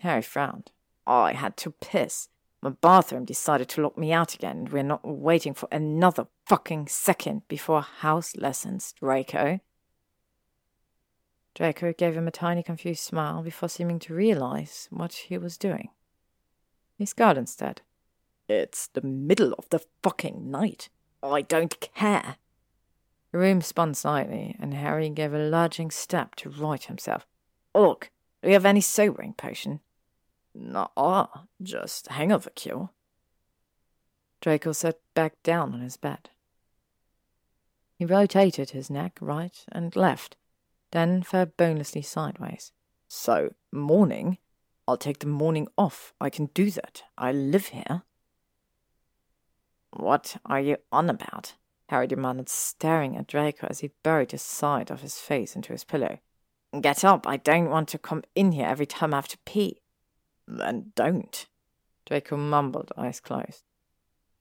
Harry 0.00 0.22
frowned. 0.22 0.70
I 1.06 1.32
had 1.32 1.56
to 1.58 1.70
piss. 1.70 2.28
My 2.62 2.70
bathroom 2.70 3.24
decided 3.24 3.68
to 3.70 3.82
lock 3.82 3.96
me 3.96 4.12
out 4.12 4.34
again, 4.34 4.58
and 4.58 4.68
we're 4.68 4.82
not 4.82 5.06
waiting 5.06 5.54
for 5.54 5.68
another 5.72 6.26
fucking 6.46 6.88
second 6.88 7.42
before 7.48 7.82
house 7.82 8.36
lessons, 8.36 8.94
Draco. 8.98 9.60
Draco 11.54 11.92
gave 11.92 12.16
him 12.16 12.28
a 12.28 12.32
tiny 12.32 12.62
confused 12.62 13.02
smile 13.02 13.42
before 13.42 13.68
seeming 13.68 13.98
to 14.00 14.14
realize 14.14 14.88
what 14.90 15.12
he 15.14 15.36
was 15.36 15.58
doing. 15.58 15.88
He 17.00 17.06
scowled 17.06 17.38
instead. 17.38 17.80
It's 18.46 18.88
the 18.88 19.00
middle 19.00 19.54
of 19.54 19.66
the 19.70 19.82
fucking 20.02 20.50
night. 20.50 20.90
I 21.22 21.40
don't 21.40 21.80
care. 21.80 22.36
The 23.32 23.38
room 23.38 23.62
spun 23.62 23.94
slightly, 23.94 24.54
and 24.60 24.74
Harry 24.74 25.08
gave 25.08 25.32
a 25.32 25.38
lurching 25.38 25.90
step 25.90 26.34
to 26.34 26.50
right 26.50 26.84
himself. 26.84 27.26
Look, 27.74 28.10
do 28.42 28.50
you 28.50 28.52
have 28.52 28.66
any 28.66 28.82
sobering 28.82 29.32
potion? 29.32 29.80
Nah, 30.54 31.26
just 31.62 32.08
hangover 32.08 32.50
cure. 32.50 32.90
Draco 34.42 34.72
sat 34.72 34.98
back 35.14 35.42
down 35.42 35.72
on 35.72 35.80
his 35.80 35.96
bed. 35.96 36.28
He 37.98 38.04
rotated 38.04 38.70
his 38.70 38.90
neck 38.90 39.16
right 39.22 39.64
and 39.72 39.96
left, 39.96 40.36
then 40.90 41.22
fell 41.22 41.46
bonelessly 41.46 42.02
sideways. 42.02 42.72
So, 43.08 43.54
morning? 43.72 44.36
I'll 44.90 44.96
take 44.96 45.20
the 45.20 45.26
morning 45.28 45.68
off. 45.78 46.12
I 46.20 46.30
can 46.30 46.46
do 46.46 46.68
that. 46.72 47.04
I 47.16 47.30
live 47.30 47.66
here. 47.66 48.02
What 49.92 50.36
are 50.44 50.58
you 50.58 50.78
on 50.90 51.08
about? 51.08 51.54
Harry 51.90 52.08
demanded, 52.08 52.48
staring 52.48 53.16
at 53.16 53.28
Draco 53.28 53.68
as 53.70 53.78
he 53.78 53.92
buried 54.02 54.32
his 54.32 54.42
side 54.42 54.90
of 54.90 55.02
his 55.02 55.18
face 55.18 55.54
into 55.54 55.72
his 55.72 55.84
pillow. 55.84 56.18
Get 56.80 57.04
up, 57.04 57.24
I 57.24 57.36
don't 57.36 57.70
want 57.70 57.88
to 57.90 57.98
come 57.98 58.24
in 58.34 58.50
here 58.50 58.66
every 58.66 58.84
time 58.84 59.14
I 59.14 59.18
have 59.18 59.28
to 59.28 59.38
pee. 59.44 59.80
Then 60.48 60.90
don't. 60.96 61.46
Draco 62.04 62.36
mumbled, 62.36 62.90
eyes 62.96 63.20
closed. 63.20 63.62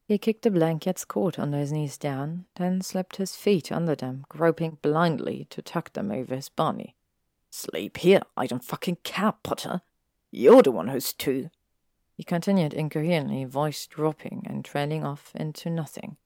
He 0.08 0.18
kicked 0.18 0.42
the 0.42 0.50
blankets 0.50 1.06
caught 1.06 1.38
under 1.38 1.60
his 1.60 1.72
knees 1.72 1.95
down, 2.00 2.45
then 2.56 2.82
slipped 2.82 3.18
his 3.18 3.36
feet 3.36 3.72
under 3.72 3.94
them, 3.94 4.26
groping 4.30 4.80
blindly 4.82 5.45
to 5.52 5.61
tuck 5.61 5.94
them 5.94 6.10
over 6.11 6.36
his 6.36 6.50
body. 6.50 6.95
Sleep 7.52 7.98
here, 7.98 8.22
I 8.36 8.48
don't 8.48 8.64
fucking 8.64 8.98
care, 9.03 9.34
Potter. 9.44 9.82
You're 10.32 10.61
the 10.61 10.72
one 10.72 10.88
who's 10.88 11.14
too. 11.14 11.49
He 12.16 12.24
continued 12.24 12.74
incoherently, 12.74 13.45
voice 13.45 13.88
dropping 13.88 14.43
and 14.45 14.64
trailing 14.64 15.03
off 15.03 15.32
into 15.35 15.69
nothing. 15.69 16.17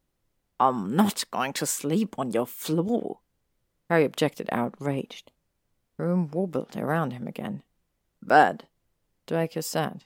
I'm 0.60 0.96
not 0.96 1.24
going 1.32 1.54
to 1.54 1.66
sleep 1.66 2.16
on 2.18 2.32
your 2.32 2.48
floor. 2.48 3.20
Harry 3.90 4.06
objected, 4.06 4.50
outraged. 4.52 5.32
The 5.98 6.06
room 6.06 6.30
wobbled 6.32 6.76
around 6.76 7.12
him 7.12 7.28
again. 7.28 7.64
Bad, 8.22 8.68
Draco 9.28 9.62
said. 9.62 10.06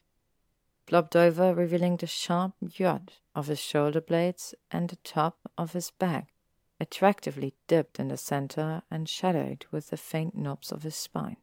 Flopped 0.85 1.15
over, 1.15 1.53
revealing 1.53 1.97
the 1.97 2.07
sharp 2.07 2.53
yod 2.61 3.13
of 3.35 3.47
his 3.47 3.59
shoulder 3.59 4.01
blades 4.01 4.55
and 4.71 4.89
the 4.89 4.95
top 4.97 5.37
of 5.57 5.73
his 5.73 5.91
back, 5.91 6.33
attractively 6.79 7.53
dipped 7.67 7.99
in 7.99 8.07
the 8.07 8.17
center 8.17 8.83
and 8.89 9.09
shadowed 9.09 9.65
with 9.71 9.89
the 9.89 9.97
faint 9.97 10.35
knobs 10.35 10.71
of 10.71 10.83
his 10.83 10.95
spine. 10.95 11.37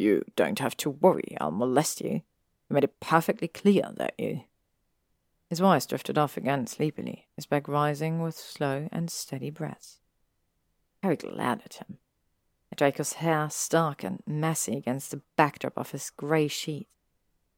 You 0.00 0.24
don't 0.34 0.60
have 0.60 0.78
to 0.78 0.88
worry, 0.88 1.36
I'll 1.42 1.50
molest 1.50 2.00
you. 2.00 2.22
I 2.70 2.74
made 2.74 2.84
it 2.84 3.00
perfectly 3.00 3.48
clear 3.48 3.92
that 3.96 4.14
you. 4.16 4.44
His 5.50 5.58
voice 5.58 5.84
drifted 5.84 6.16
off 6.16 6.38
again 6.38 6.66
sleepily, 6.66 7.26
his 7.36 7.44
back 7.44 7.68
rising 7.68 8.22
with 8.22 8.34
slow 8.34 8.88
and 8.90 9.10
steady 9.10 9.50
breaths. 9.50 9.98
Harry 11.02 11.16
glared 11.16 11.60
at 11.66 11.74
him. 11.74 11.98
Draco's 12.74 13.12
hair 13.14 13.50
stark 13.50 14.02
and 14.02 14.22
messy 14.26 14.74
against 14.74 15.10
the 15.10 15.20
backdrop 15.36 15.76
of 15.76 15.90
his 15.90 16.08
grey 16.08 16.48
sheet, 16.48 16.88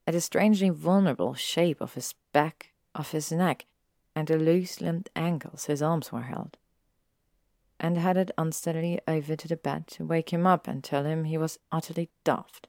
at 0.04 0.14
the 0.14 0.20
strangely 0.20 0.68
vulnerable 0.68 1.34
shape 1.34 1.80
of 1.80 1.94
his 1.94 2.16
back, 2.32 2.72
of 2.92 3.12
his 3.12 3.30
neck, 3.30 3.66
and 4.16 4.26
the 4.26 4.36
loose-limbed 4.36 5.10
ankles 5.14 5.66
his 5.66 5.80
arms 5.80 6.10
were 6.10 6.22
held, 6.22 6.58
and 7.82 7.98
headed 7.98 8.30
unsteadily 8.38 9.00
over 9.08 9.34
to 9.34 9.48
the 9.48 9.56
bed 9.56 9.88
to 9.88 10.06
wake 10.06 10.32
him 10.32 10.46
up 10.46 10.68
and 10.68 10.84
tell 10.84 11.04
him 11.04 11.24
he 11.24 11.36
was 11.36 11.58
utterly 11.72 12.08
daft. 12.22 12.68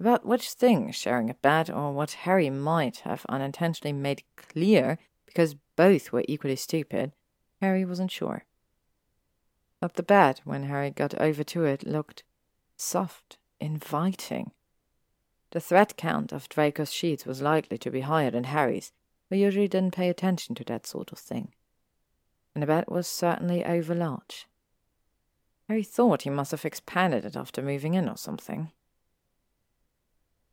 About 0.00 0.26
which 0.26 0.50
thing, 0.50 0.90
sharing 0.90 1.30
a 1.30 1.34
bed, 1.34 1.70
or 1.70 1.92
what 1.92 2.12
Harry 2.12 2.50
might 2.50 2.98
have 2.98 3.24
unintentionally 3.28 3.92
made 3.92 4.24
clear 4.36 4.98
because 5.24 5.54
both 5.76 6.10
were 6.10 6.24
equally 6.26 6.56
stupid, 6.56 7.12
Harry 7.60 7.84
wasn't 7.84 8.10
sure. 8.10 8.44
But 9.78 9.94
the 9.94 10.02
bed, 10.02 10.40
when 10.44 10.64
Harry 10.64 10.90
got 10.90 11.14
over 11.20 11.44
to 11.44 11.64
it, 11.64 11.86
looked 11.86 12.24
soft, 12.76 13.38
inviting. 13.60 14.50
The 15.52 15.60
thread 15.60 15.96
count 15.96 16.32
of 16.32 16.48
Draco's 16.48 16.92
sheets 16.92 17.24
was 17.24 17.40
likely 17.40 17.78
to 17.78 17.90
be 17.90 18.00
higher 18.00 18.30
than 18.30 18.44
Harry's, 18.44 18.92
who 19.28 19.36
usually 19.36 19.68
didn't 19.68 19.94
pay 19.94 20.08
attention 20.08 20.54
to 20.56 20.64
that 20.64 20.86
sort 20.86 21.12
of 21.12 21.18
thing. 21.18 21.54
And 22.54 22.62
the 22.62 22.66
bed 22.66 22.84
was 22.88 23.06
certainly 23.06 23.64
over 23.64 23.94
large. 23.94 24.46
Harry 25.68 25.82
oh, 25.82 25.84
thought 25.84 26.22
he 26.22 26.30
must 26.30 26.50
have 26.50 26.64
expanded 26.64 27.24
it 27.24 27.36
after 27.36 27.62
moving 27.62 27.94
in 27.94 28.08
or 28.08 28.16
something. 28.16 28.72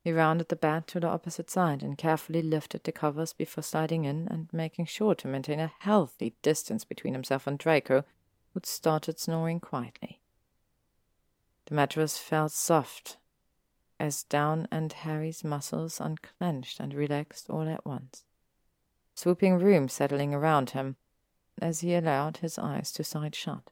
He 0.04 0.12
rounded 0.12 0.50
the 0.50 0.56
bed 0.56 0.88
to 0.88 1.00
the 1.00 1.08
opposite 1.08 1.50
side 1.50 1.82
and 1.82 1.98
carefully 1.98 2.42
lifted 2.42 2.84
the 2.84 2.92
covers 2.92 3.34
before 3.34 3.64
sliding 3.64 4.06
in 4.06 4.28
and 4.30 4.48
making 4.54 4.86
sure 4.86 5.16
to 5.16 5.28
maintain 5.28 5.60
a 5.60 5.74
healthy 5.80 6.36
distance 6.42 6.86
between 6.86 7.14
himself 7.14 7.48
and 7.48 7.58
Draco, 7.58 8.06
who 8.54 8.62
started 8.64 9.20
snoring 9.20 9.60
quietly. 9.60 10.22
The 11.66 11.76
mattress 11.76 12.18
felt 12.18 12.52
soft 12.52 13.18
as 14.00 14.24
down 14.24 14.68
and 14.72 14.94
Harry's 14.94 15.44
muscles 15.44 16.00
unclenched 16.00 16.80
and 16.80 16.94
relaxed 16.94 17.50
all 17.50 17.68
at 17.68 17.86
once. 17.86 18.24
Swooping 19.16 19.58
room 19.60 19.90
settling 19.90 20.34
around 20.34 20.70
him 20.70 20.96
as 21.62 21.82
he 21.82 21.96
allowed 21.96 22.38
his 22.38 22.58
eyes 22.58 22.92
to 22.94 23.04
side 23.04 23.36
shut. 23.36 23.72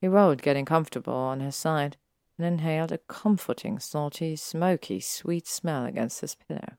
He 0.00 0.08
rolled, 0.08 0.42
getting 0.42 0.64
comfortable 0.64 1.14
on 1.14 1.40
his 1.40 1.56
side, 1.56 1.96
and 2.36 2.46
inhaled 2.46 2.92
a 2.92 2.98
comforting, 2.98 3.78
salty, 3.78 4.36
smoky, 4.36 5.00
sweet 5.00 5.46
smell 5.46 5.84
against 5.84 6.20
his 6.20 6.34
pillow, 6.34 6.76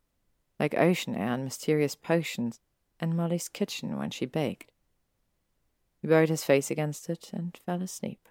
like 0.59 0.75
ocean 0.75 1.15
air 1.15 1.33
and 1.33 1.43
mysterious 1.43 1.95
potions 1.95 2.59
and 2.99 3.15
Molly's 3.15 3.49
kitchen 3.49 3.97
when 3.97 4.09
she 4.09 4.25
baked. 4.25 4.71
He 6.01 6.07
buried 6.07 6.29
his 6.29 6.43
face 6.43 6.69
against 6.69 7.09
it 7.09 7.31
and 7.33 7.57
fell 7.65 7.81
asleep. 7.81 8.27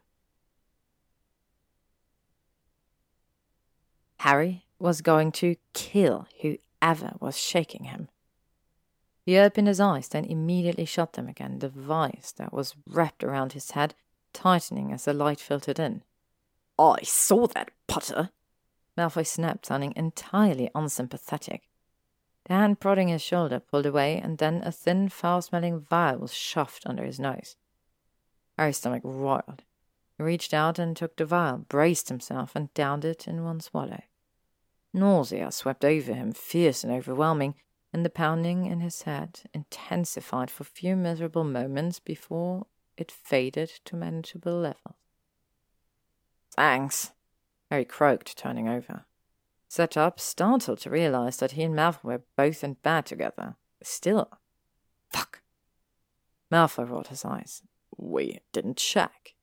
Harry 4.19 4.67
was 4.79 5.01
going 5.01 5.33
to 5.33 5.57
kill 5.73 6.27
whoever 6.43 7.15
was 7.19 7.37
shaking 7.37 7.85
him. 7.85 8.09
He 9.25 9.39
opened 9.39 9.69
his 9.69 9.81
eyes, 9.81 10.09
then 10.09 10.25
immediately 10.25 10.85
shut 10.85 11.13
them 11.13 11.29
again, 11.29 11.61
the 11.61 11.69
vice 11.69 12.33
that 12.33 12.53
was 12.53 12.75
wrapped 12.87 13.23
around 13.23 13.53
his 13.53 13.71
head 13.71 13.95
tightening 14.33 14.93
as 14.93 15.05
the 15.05 15.13
light 15.13 15.41
filtered 15.41 15.79
in. 15.79 16.03
I 16.79 17.03
saw 17.03 17.47
that, 17.49 17.71
Potter. 17.87 18.31
Malfoy 18.97 19.27
snapped, 19.27 19.67
sounding 19.67 19.93
entirely 19.97 20.71
unsympathetic. 20.75 21.69
The 22.47 22.55
hand 22.55 22.81
prodding 22.81 23.09
his 23.09 23.23
shoulder 23.23 23.61
pulled 23.61 23.87
away, 23.87 24.19
and 24.19 24.39
then 24.39 24.63
a 24.65 24.73
thin, 24.73 25.09
foul-smelling 25.09 25.81
vial 25.81 26.19
was 26.19 26.35
shoved 26.35 26.83
under 26.87 27.05
his 27.05 27.21
nose. 27.21 27.57
Harry's 28.59 28.79
stomach 28.79 29.03
roiled. 29.05 29.63
He 30.19 30.25
reached 30.25 30.53
out 30.53 30.79
and 30.79 30.97
took 30.97 31.17
the 31.17 31.25
vial, 31.25 31.59
braced 31.59 32.09
himself, 32.09 32.57
and 32.57 32.75
downed 32.75 33.05
it 33.05 33.29
in 33.29 33.45
one 33.45 33.61
swallow. 33.61 34.03
Nausea 34.93 35.53
swept 35.53 35.85
over 35.85 36.13
him, 36.13 36.33
fierce 36.33 36.85
and 36.85 36.93
overwhelming, 36.93 37.55
and 37.93 38.05
the 38.05 38.11
pounding 38.11 38.67
in 38.67 38.81
his 38.81 39.03
head 39.03 39.41
intensified 39.53 40.51
for 40.51 40.63
a 40.63 40.67
few 40.67 40.97
miserable 40.97 41.45
moments 41.45 41.99
before 42.01 42.67
it 42.97 43.11
faded 43.11 43.71
to 43.85 43.97
manageable 43.97 44.59
levels. 44.59 44.97
Thanks, 46.55 47.13
Harry 47.71 47.85
croaked, 47.85 48.37
turning 48.37 48.69
over. 48.69 49.05
Sat 49.69 49.97
up, 49.97 50.21
startled 50.21 50.79
to 50.81 50.91
realize 50.91 51.39
that 51.39 51.53
he 51.53 51.63
and 51.63 51.75
Malfoy 51.75 52.05
were 52.05 52.23
both 52.37 52.63
in 52.63 52.75
bed 52.75 53.07
together. 53.07 53.57
Still. 53.83 54.29
Fuck. 55.11 55.41
Malfoy 56.51 56.89
rolled 56.89 57.09
his 57.09 57.25
eyes. 57.25 57.63
We 57.97 58.41
didn't 58.53 58.77
check, 58.77 59.35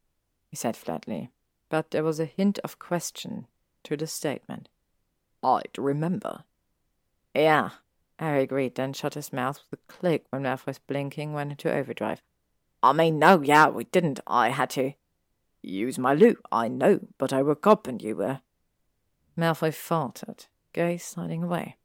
he 0.48 0.56
said 0.56 0.78
flatly, 0.78 1.32
but 1.70 1.92
there 1.92 2.04
was 2.04 2.20
a 2.20 2.26
hint 2.26 2.60
of 2.60 2.78
question 2.78 3.48
to 3.84 3.98
the 3.98 4.06
statement. 4.06 4.70
I'd 5.42 5.78
remember. 5.78 6.44
Yeah, 7.34 7.70
Harry 8.20 8.44
agreed, 8.44 8.76
then 8.76 8.92
shut 8.92 9.14
his 9.14 9.32
mouth 9.32 9.62
with 9.72 9.80
a 9.80 9.94
click 9.94 10.26
when 10.30 10.44
Malfoy's 10.44 10.78
blinking 10.78 11.32
went 11.32 11.52
into 11.52 11.74
overdrive. 11.74 12.22
I 12.84 12.92
mean, 12.92 13.18
no, 13.18 13.42
yeah, 13.42 13.70
we 13.70 13.86
didn't. 13.86 14.20
I 14.28 14.50
had 14.50 14.72
to. 14.72 14.92
Use 15.62 15.98
my 15.98 16.14
loo, 16.14 16.36
I 16.52 16.68
know, 16.68 17.00
but 17.18 17.32
I 17.32 17.42
woke 17.42 17.66
up 17.66 17.88
and 17.88 18.02
you 18.02 18.18
were. 18.18 18.42
Malfoy 19.38 19.74
faltered, 19.74 20.48
gaze 20.74 21.06
sliding 21.06 21.44
away. 21.44 21.78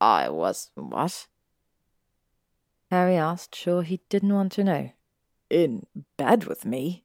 I 0.00 0.28
was 0.28 0.72
what? 0.74 1.28
Harry 2.90 3.14
asked, 3.16 3.54
sure 3.54 3.82
he 3.82 4.00
didn't 4.08 4.34
want 4.34 4.50
to 4.52 4.64
know. 4.64 4.90
In 5.50 5.86
bed 6.16 6.46
with 6.46 6.64
me? 6.64 7.04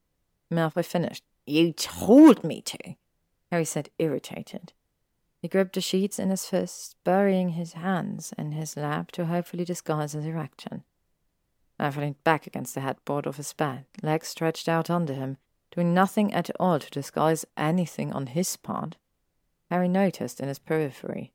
Malfoy 0.51 0.83
finished. 0.83 1.23
You 1.45 1.71
told 1.71 2.43
me 2.43 2.63
to, 2.63 2.95
Harry 3.51 3.65
said, 3.65 3.89
irritated. 3.99 4.73
He 5.41 5.47
gripped 5.47 5.73
the 5.73 5.81
sheets 5.81 6.19
in 6.19 6.29
his 6.29 6.45
fists, 6.45 6.95
burying 7.03 7.49
his 7.49 7.73
hands 7.73 8.33
in 8.37 8.51
his 8.51 8.75
lap 8.75 9.11
to 9.11 9.25
hopefully 9.25 9.63
disguise 9.63 10.11
his 10.11 10.25
erection. 10.25 10.83
Malfoy 11.79 12.01
leaned 12.01 12.23
back 12.25 12.45
against 12.45 12.75
the 12.75 12.81
headboard 12.81 13.25
of 13.25 13.37
his 13.37 13.53
bed, 13.53 13.85
legs 14.03 14.27
stretched 14.27 14.67
out 14.67 14.89
under 14.89 15.13
him, 15.13 15.37
doing 15.71 15.93
nothing 15.93 16.33
at 16.33 16.49
all 16.59 16.79
to 16.79 16.89
disguise 16.89 17.45
anything 17.55 18.11
on 18.11 18.27
his 18.27 18.57
part, 18.57 18.97
Harry 19.69 19.87
noticed 19.87 20.39
in 20.39 20.47
his 20.47 20.59
periphery. 20.59 21.31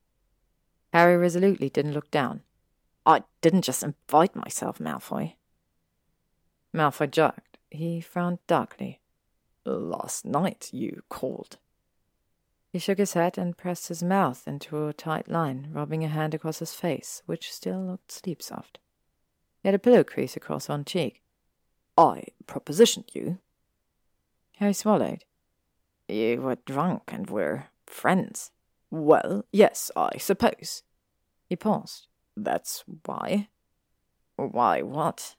Harry 0.92 1.16
resolutely 1.16 1.70
didn't 1.70 1.92
look 1.94 2.10
down. 2.10 2.42
I 3.06 3.22
didn't 3.40 3.62
just 3.62 3.82
invite 3.82 4.34
myself, 4.36 4.78
Malfoy. 4.78 5.34
Malfoy 6.74 7.10
jerked. 7.10 7.58
He 7.70 8.00
frowned 8.00 8.38
darkly. 8.46 9.00
Last 9.64 10.24
night 10.24 10.70
you 10.72 11.02
called. 11.08 11.58
He 12.74 12.80
shook 12.80 12.98
his 12.98 13.12
head 13.12 13.38
and 13.38 13.56
pressed 13.56 13.86
his 13.86 14.02
mouth 14.02 14.48
into 14.48 14.88
a 14.88 14.92
tight 14.92 15.28
line, 15.28 15.68
rubbing 15.70 16.02
a 16.02 16.08
hand 16.08 16.34
across 16.34 16.58
his 16.58 16.74
face, 16.74 17.22
which 17.24 17.52
still 17.52 17.80
looked 17.80 18.10
sleep 18.10 18.42
soft. 18.42 18.80
He 19.62 19.68
had 19.68 19.76
a 19.76 19.78
pillow 19.78 20.02
crease 20.02 20.34
across 20.34 20.68
one 20.68 20.84
cheek. 20.84 21.22
I 21.96 22.24
propositioned 22.48 23.14
you. 23.14 23.38
Harry 24.56 24.72
swallowed. 24.72 25.24
You 26.08 26.42
were 26.42 26.58
drunk 26.66 27.12
and 27.12 27.30
were 27.30 27.66
friends. 27.86 28.50
Well, 28.90 29.44
yes, 29.52 29.92
I 29.94 30.18
suppose. 30.18 30.82
He 31.48 31.54
paused. 31.54 32.08
That's 32.36 32.82
why. 33.06 33.50
Why 34.34 34.82
what? 34.82 35.36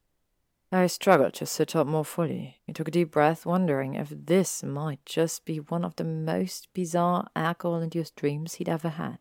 Harry 0.76 0.90
struggled 0.90 1.34
to 1.34 1.46
sit 1.46 1.74
up 1.74 1.88
more 1.88 2.04
fully. 2.04 2.60
He 2.68 2.74
took 2.74 2.90
a 2.90 2.92
deep 2.92 3.12
breath, 3.12 3.46
wondering 3.46 3.94
if 3.94 4.10
this 4.10 4.62
might 4.62 5.06
just 5.06 5.46
be 5.46 5.62
one 5.62 5.86
of 5.86 5.96
the 5.96 6.04
most 6.04 6.68
bizarre 6.74 7.30
alcohol-induced 7.34 8.14
dreams 8.18 8.56
he'd 8.56 8.68
ever 8.68 8.90
had. 8.90 9.20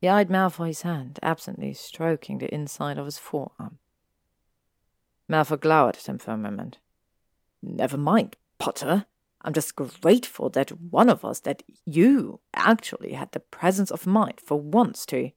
He 0.00 0.06
eyed 0.06 0.28
Malfoy's 0.28 0.82
hand, 0.82 1.18
absently 1.24 1.74
stroking 1.74 2.38
the 2.38 2.54
inside 2.54 2.98
of 2.98 3.06
his 3.06 3.18
forearm. 3.18 3.78
Malfoy 5.28 5.58
glowered 5.58 5.96
at 5.96 6.08
him 6.08 6.18
for 6.18 6.30
a 6.30 6.36
moment. 6.36 6.78
Never 7.60 7.96
mind, 7.96 8.36
Potter. 8.60 9.06
I'm 9.42 9.54
just 9.54 9.74
grateful 9.74 10.50
that 10.50 10.70
one 10.70 11.08
of 11.10 11.24
us, 11.24 11.40
that 11.40 11.64
you, 11.84 12.38
actually 12.54 13.14
had 13.14 13.32
the 13.32 13.40
presence 13.40 13.90
of 13.90 14.06
mind 14.06 14.40
for 14.40 14.60
once 14.60 15.04
to. 15.06 15.32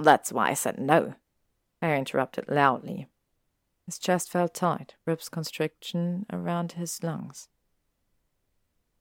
That's 0.00 0.30
why 0.30 0.50
I 0.50 0.54
said 0.54 0.78
no. 0.78 1.14
I 1.82 1.94
interrupted 1.94 2.44
loudly. 2.48 3.08
His 3.86 3.98
chest 3.98 4.30
felt 4.30 4.52
tight, 4.52 4.96
ribs 5.06 5.28
constriction 5.28 6.26
around 6.32 6.72
his 6.72 7.02
lungs. 7.02 7.48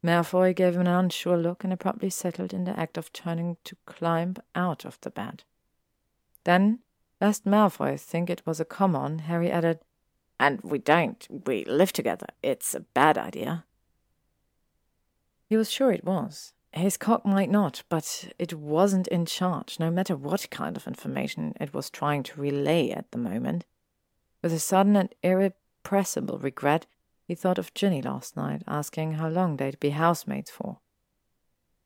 Malfoy 0.04 0.56
gave 0.56 0.76
him 0.76 0.82
an 0.82 0.88
unsure 0.88 1.38
look 1.38 1.64
and 1.64 1.74
abruptly 1.74 2.12
settled 2.12 2.54
in 2.54 2.66
the 2.66 2.80
act 2.80 2.96
of 2.96 3.12
turning 3.12 3.58
to 3.64 3.76
climb 3.88 4.36
out 4.54 4.86
of 4.86 5.02
the 5.02 5.10
bed. 5.10 5.44
Then, 6.44 6.80
lest 7.20 7.46
Malfoy 7.46 8.00
think 8.00 8.30
it 8.30 8.44
was 8.46 8.60
a 8.60 8.66
come 8.66 8.96
on, 8.96 9.20
Harry 9.20 9.50
added, 9.50 9.80
And 10.40 10.62
we 10.62 10.78
don't. 10.78 11.28
We 11.48 11.66
live 11.66 11.92
together. 11.92 12.28
It's 12.44 12.76
a 12.76 12.82
bad 12.82 13.18
idea. 13.18 13.66
He 15.48 15.58
was 15.58 15.72
sure 15.72 15.92
it 15.92 16.06
was. 16.06 16.54
His 16.72 16.98
cock 16.98 17.26
might 17.26 17.50
not, 17.50 17.82
but 17.90 18.30
it 18.38 18.54
wasn't 18.54 19.08
in 19.08 19.26
charge, 19.26 19.80
no 19.80 19.90
matter 19.90 20.16
what 20.16 20.50
kind 20.52 20.78
of 20.78 20.86
information 20.86 21.54
it 21.60 21.74
was 21.74 21.90
trying 21.90 22.22
to 22.24 22.40
relay 22.40 22.92
at 22.92 23.12
the 23.12 23.18
moment. 23.18 23.66
With 24.46 24.54
a 24.54 24.60
sudden 24.60 24.96
and 24.96 25.10
irrepressible 25.24 26.38
regret, 26.38 26.86
he 27.28 27.34
thought 27.34 27.58
of 27.58 27.74
Ginny 27.74 28.04
last 28.04 28.38
night, 28.38 28.62
asking 28.68 29.14
how 29.14 29.28
long 29.28 29.58
they'd 29.58 29.80
be 29.80 29.90
housemates 29.90 30.52
for. 30.52 30.82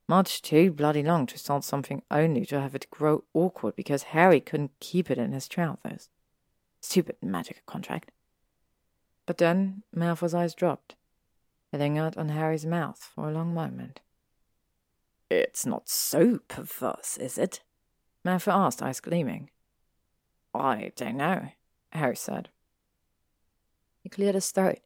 Much 0.10 0.42
too 0.42 0.70
bloody 0.70 1.02
long 1.02 1.26
to 1.28 1.40
start 1.40 1.64
something 1.64 2.04
only 2.12 2.46
to 2.48 2.60
have 2.60 2.76
it 2.76 2.92
grow 2.92 3.24
awkward 3.34 3.78
because 3.78 4.12
Harry 4.12 4.42
couldn't 4.42 4.78
keep 4.82 5.10
it 5.10 5.18
in 5.18 5.32
his 5.32 5.48
trousers. 5.48 6.10
Stupid 6.82 7.16
magic 7.22 7.66
contract. 7.66 8.12
But 9.26 9.38
then 9.38 9.84
Malfoy's 9.96 10.34
eyes 10.34 10.54
dropped. 10.54 10.96
He 11.72 11.78
lingered 11.78 12.18
on 12.18 12.28
Harry's 12.28 12.66
mouth 12.66 13.10
for 13.16 13.30
a 13.30 13.34
long 13.34 13.54
moment. 13.54 14.02
It's 15.30 15.66
not 15.66 15.88
so 15.88 16.40
perverse, 16.50 17.16
is 17.16 17.38
it? 17.38 17.62
Malfoy 18.26 18.52
asked, 18.52 18.82
eyes 18.82 19.00
gleaming. 19.00 19.50
I 20.54 20.92
don't 20.98 21.16
know, 21.16 21.52
Harry 21.92 22.16
said. 22.16 22.50
He 24.04 24.10
cleared 24.10 24.36
his 24.36 24.52
throat 24.52 24.80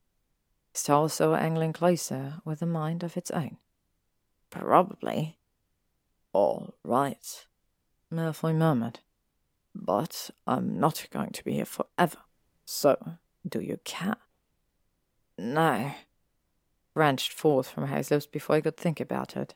his 0.73 0.83
torso 0.83 1.35
angling 1.35 1.71
closer 1.71 2.41
with 2.43 2.61
a 2.61 2.65
mind 2.65 3.03
of 3.03 3.15
its 3.15 3.31
own. 3.31 3.57
Probably. 4.49 5.37
All 6.33 6.73
right, 6.83 7.45
Malfoy 8.11 8.55
murmured. 8.55 8.99
But 9.75 10.31
I'm 10.45 10.79
not 10.79 11.07
going 11.11 11.31
to 11.31 11.43
be 11.43 11.53
here 11.53 11.65
forever. 11.65 12.17
So, 12.65 13.17
do 13.47 13.59
you 13.59 13.79
care? 13.83 14.17
No. 15.37 15.93
Wrenched 16.95 17.33
forth 17.33 17.69
from 17.69 17.87
Harry's 17.87 18.11
lips 18.11 18.25
before 18.25 18.55
he 18.55 18.61
could 18.61 18.77
think 18.77 18.99
about 18.99 19.35
it. 19.35 19.55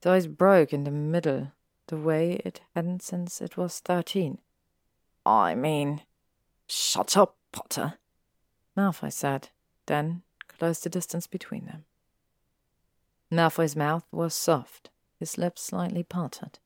His 0.00 0.10
eyes 0.10 0.26
broke 0.26 0.72
in 0.72 0.84
the 0.84 0.90
middle, 0.90 1.52
the 1.86 1.96
way 1.96 2.40
it 2.44 2.60
hadn't 2.74 3.02
since 3.02 3.40
it 3.40 3.56
was 3.56 3.78
thirteen. 3.80 4.38
I 5.24 5.54
mean, 5.54 6.02
shut 6.72 7.16
up, 7.16 7.36
Potter, 7.52 7.94
Malfoy 8.76 9.12
said, 9.12 9.50
then 9.86 10.22
closed 10.48 10.84
the 10.84 10.88
distance 10.88 11.26
between 11.26 11.66
them. 11.66 11.84
Malfoy's 13.30 13.76
mouth 13.76 14.04
was 14.10 14.34
soft, 14.34 14.90
his 15.18 15.36
lips 15.36 15.62
slightly 15.62 16.02
parted. 16.02 16.58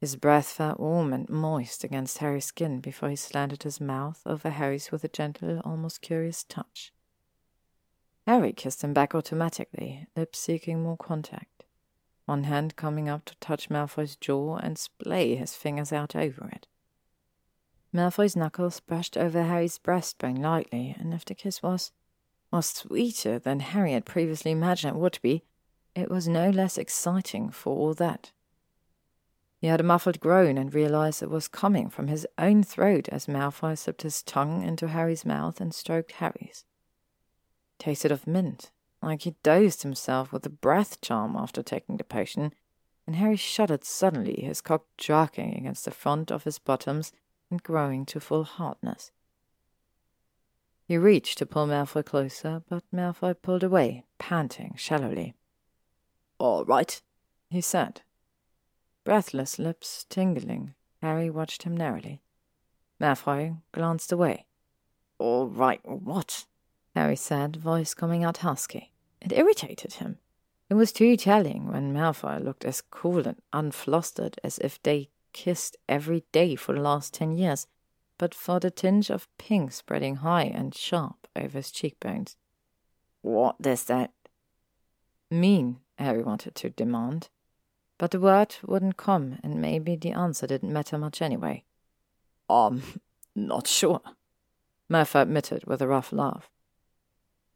His 0.00 0.16
breath 0.16 0.48
felt 0.48 0.78
warm 0.78 1.12
and 1.12 1.28
moist 1.28 1.82
against 1.82 2.18
Harry's 2.18 2.46
skin 2.46 2.80
before 2.80 3.08
he 3.08 3.16
slanted 3.16 3.62
his 3.62 3.80
mouth 3.80 4.22
over 4.26 4.50
Harry's 4.50 4.90
with 4.90 5.04
a 5.04 5.08
gentle, 5.08 5.60
almost 5.60 6.02
curious 6.02 6.44
touch. 6.44 6.92
Harry 8.26 8.52
kissed 8.52 8.82
him 8.82 8.92
back 8.92 9.14
automatically, 9.14 10.06
lips 10.16 10.38
seeking 10.38 10.82
more 10.82 10.96
contact, 10.96 11.64
one 12.26 12.44
hand 12.44 12.76
coming 12.76 13.08
up 13.08 13.24
to 13.24 13.36
touch 13.36 13.70
Malfoy's 13.70 14.16
jaw 14.16 14.56
and 14.56 14.76
splay 14.76 15.34
his 15.34 15.54
fingers 15.54 15.92
out 15.92 16.14
over 16.14 16.48
it. 16.48 16.66
Malfoy's 17.96 18.36
knuckles 18.36 18.78
brushed 18.78 19.16
over 19.16 19.44
Harry's 19.44 19.78
breastbone 19.78 20.38
lightly, 20.38 20.94
and 20.98 21.14
if 21.14 21.24
the 21.24 21.34
kiss 21.34 21.62
was 21.62 21.92
was 22.52 22.66
sweeter 22.66 23.38
than 23.38 23.60
Harry 23.60 23.92
had 23.92 24.04
previously 24.04 24.50
imagined 24.50 24.94
it 24.94 25.00
would 25.00 25.18
be, 25.22 25.44
it 25.94 26.10
was 26.10 26.28
no 26.28 26.50
less 26.50 26.76
exciting 26.76 27.50
for 27.50 27.74
all 27.74 27.94
that. 27.94 28.32
He 29.58 29.66
had 29.66 29.80
a 29.80 29.84
muffled 29.84 30.20
groan 30.20 30.58
and 30.58 30.74
realized 30.74 31.22
it 31.22 31.30
was 31.30 31.48
coming 31.48 31.88
from 31.88 32.08
his 32.08 32.26
own 32.36 32.62
throat 32.62 33.08
as 33.08 33.26
Malfoy 33.26 33.76
slipped 33.76 34.02
his 34.02 34.22
tongue 34.22 34.62
into 34.62 34.88
Harry's 34.88 35.24
mouth 35.24 35.58
and 35.58 35.74
stroked 35.74 36.12
Harry's. 36.12 36.66
Tasted 37.78 38.12
of 38.12 38.26
mint, 38.26 38.70
like 39.02 39.22
he 39.22 39.36
dosed 39.42 39.82
himself 39.82 40.32
with 40.32 40.44
a 40.44 40.50
breath 40.50 41.00
charm 41.00 41.34
after 41.34 41.62
taking 41.62 41.96
the 41.96 42.04
potion, 42.04 42.52
and 43.06 43.16
Harry 43.16 43.36
shuddered 43.36 43.84
suddenly, 43.84 44.42
his 44.42 44.60
cock 44.60 44.84
jerking 44.98 45.54
against 45.56 45.86
the 45.86 45.90
front 45.90 46.30
of 46.30 46.44
his 46.44 46.58
bottoms 46.58 47.10
and 47.50 47.62
growing 47.62 48.04
to 48.06 48.20
full 48.20 48.44
hardness. 48.44 49.10
He 50.84 50.96
reached 50.96 51.38
to 51.38 51.46
pull 51.46 51.66
Malfoy 51.66 52.04
closer, 52.04 52.62
but 52.68 52.84
Malfoy 52.94 53.34
pulled 53.40 53.64
away, 53.64 54.04
panting 54.18 54.74
shallowly. 54.76 55.34
All 56.38 56.64
right, 56.64 57.00
he 57.50 57.60
said. 57.60 58.02
Breathless 59.04 59.58
lips 59.58 60.06
tingling, 60.08 60.74
Harry 61.02 61.28
watched 61.30 61.64
him 61.64 61.76
narrowly. 61.76 62.22
Malfoy 63.00 63.56
glanced 63.72 64.12
away. 64.12 64.46
All 65.18 65.46
right, 65.48 65.80
what? 65.84 66.46
Harry 66.94 67.16
said, 67.16 67.56
voice 67.56 67.94
coming 67.94 68.24
out 68.24 68.38
husky. 68.38 68.92
It 69.20 69.32
irritated 69.32 69.94
him. 69.94 70.18
It 70.68 70.74
was 70.74 70.92
too 70.92 71.16
telling 71.16 71.70
when 71.70 71.92
Malfoy 71.92 72.42
looked 72.42 72.64
as 72.64 72.80
cool 72.80 73.26
and 73.26 73.40
unflustered 73.52 74.38
as 74.42 74.58
if 74.58 74.82
they 74.82 75.10
kissed 75.36 75.76
every 75.86 76.24
day 76.32 76.56
for 76.56 76.72
the 76.72 76.80
last 76.80 77.12
ten 77.12 77.36
years, 77.36 77.66
but 78.18 78.34
for 78.34 78.58
the 78.58 78.70
tinge 78.70 79.10
of 79.10 79.28
pink 79.36 79.70
spreading 79.70 80.16
high 80.16 80.44
and 80.44 80.74
sharp 80.74 81.28
over 81.36 81.58
his 81.58 81.70
cheekbones. 81.70 82.36
What 83.20 83.60
does 83.60 83.84
that 83.84 84.12
mean? 85.30 85.80
Harry 85.98 86.22
wanted 86.22 86.54
to 86.54 86.70
demand. 86.70 87.28
But 87.98 88.10
the 88.10 88.20
word 88.20 88.56
wouldn't 88.64 88.96
come, 88.96 89.38
and 89.42 89.60
maybe 89.60 89.94
the 89.94 90.12
answer 90.12 90.46
didn't 90.46 90.72
matter 90.72 90.98
much 90.98 91.20
anyway. 91.20 91.64
Um, 92.48 92.82
not 93.34 93.66
sure, 93.66 94.00
Malfoy 94.90 95.22
admitted 95.22 95.64
with 95.66 95.82
a 95.82 95.88
rough 95.88 96.12
laugh. 96.12 96.48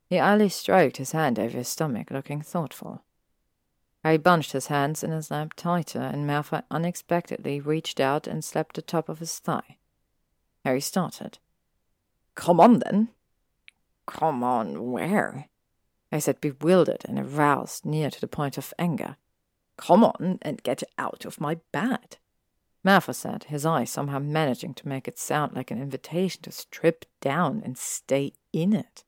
He 0.07 0.19
idly 0.19 0.49
stroked 0.51 0.99
his 0.99 1.13
hand 1.13 1.39
over 1.39 1.57
his 1.57 1.69
stomach, 1.69 2.11
looking 2.11 2.43
thoughtful. 2.43 3.05
Harry 4.03 4.19
bunched 4.19 4.53
his 4.53 4.69
hands 4.69 5.05
in 5.05 5.11
his 5.11 5.31
lap 5.31 5.53
tighter, 5.55 6.01
and 6.01 6.27
Malfoy 6.27 6.63
unexpectedly 6.71 7.61
reached 7.61 8.01
out 8.01 8.27
and 8.27 8.45
slapped 8.45 8.77
the 8.77 8.83
top 8.83 9.09
of 9.09 9.19
his 9.19 9.39
thigh. 9.39 9.77
Harry 10.65 10.81
started. 10.81 11.39
Come 12.35 12.61
on, 12.61 12.79
then. 12.79 13.09
Come 14.07 14.43
on, 14.43 14.91
where? 14.91 15.49
I 16.11 16.19
said, 16.19 16.41
bewildered 16.41 17.05
and 17.05 17.19
aroused 17.19 17.85
near 17.85 18.11
to 18.11 18.21
the 18.21 18.27
point 18.27 18.57
of 18.59 18.73
anger. 18.79 19.17
Come 19.77 20.03
on 20.03 20.39
and 20.43 20.63
get 20.63 20.83
out 20.99 21.25
of 21.25 21.41
my 21.41 21.57
bed. 21.73 22.17
Malfoy 22.85 23.15
said, 23.15 23.45
his 23.45 23.67
eyes 23.67 23.91
somehow 23.91 24.19
managing 24.19 24.73
to 24.75 24.89
make 24.89 25.07
it 25.07 25.19
sound 25.19 25.55
like 25.55 25.71
an 25.71 25.81
invitation 25.81 26.43
to 26.43 26.53
strip 26.53 27.05
down 27.21 27.61
and 27.65 27.77
stay 27.77 28.33
in 28.53 28.73
it. 28.73 29.05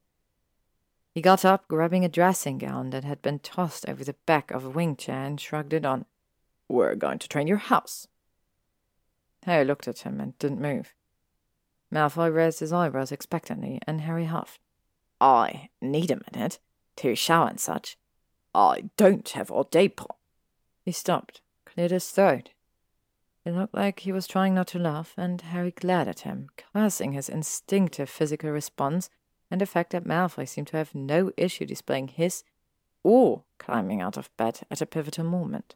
He 1.12 1.20
got 1.20 1.44
up, 1.44 1.68
grabbing 1.68 2.04
a 2.04 2.08
dressing 2.08 2.56
gown 2.56 2.90
that 2.90 3.04
had 3.04 3.20
been 3.20 3.38
tossed 3.38 3.86
over 3.86 4.02
the 4.02 4.16
back 4.24 4.50
of 4.50 4.64
a 4.64 4.70
wing 4.70 4.96
chair, 4.96 5.24
and 5.24 5.38
shrugged 5.38 5.74
it 5.74 5.84
on. 5.84 6.06
We're 6.68 6.94
going 6.94 7.18
to 7.18 7.28
train 7.28 7.46
your 7.46 7.58
house. 7.58 8.08
Harry 9.44 9.64
looked 9.64 9.86
at 9.86 10.00
him 10.00 10.20
and 10.20 10.38
didn't 10.38 10.60
move. 10.60 10.94
Malfoy 11.92 12.34
raised 12.34 12.60
his 12.60 12.72
eyebrows 12.72 13.12
expectantly, 13.12 13.78
and 13.86 14.00
Harry 14.00 14.24
huffed. 14.24 14.60
I 15.20 15.68
need 15.82 16.10
a 16.10 16.20
minute 16.32 16.58
to 16.96 17.14
shower 17.14 17.48
and 17.48 17.60
such. 17.60 17.98
I 18.54 18.90
don't 18.96 19.28
have 19.30 19.50
all 19.50 19.64
day. 19.64 19.92
He 20.82 20.92
stopped, 20.92 21.42
cleared 21.66 21.90
his 21.90 22.08
throat. 22.10 22.50
It 23.44 23.52
looked 23.52 23.74
like 23.74 24.00
he 24.00 24.12
was 24.12 24.26
trying 24.26 24.54
not 24.54 24.68
to 24.68 24.78
laugh, 24.78 25.12
and 25.18 25.40
Harry 25.40 25.72
glared 25.72 26.08
at 26.08 26.20
him, 26.20 26.48
cursing 26.72 27.12
his 27.12 27.28
instinctive 27.28 28.08
physical 28.08 28.50
response 28.50 29.10
and 29.52 29.60
the 29.60 29.66
fact 29.66 29.90
that 29.90 30.06
Malfoy 30.06 30.48
seemed 30.48 30.68
to 30.68 30.78
have 30.78 30.94
no 30.94 31.30
issue 31.36 31.66
displaying 31.66 32.08
his 32.08 32.42
or 33.02 33.44
climbing 33.58 34.00
out 34.00 34.16
of 34.16 34.34
bed 34.38 34.60
at 34.70 34.80
a 34.80 34.86
pivotal 34.86 35.24
moment. 35.24 35.74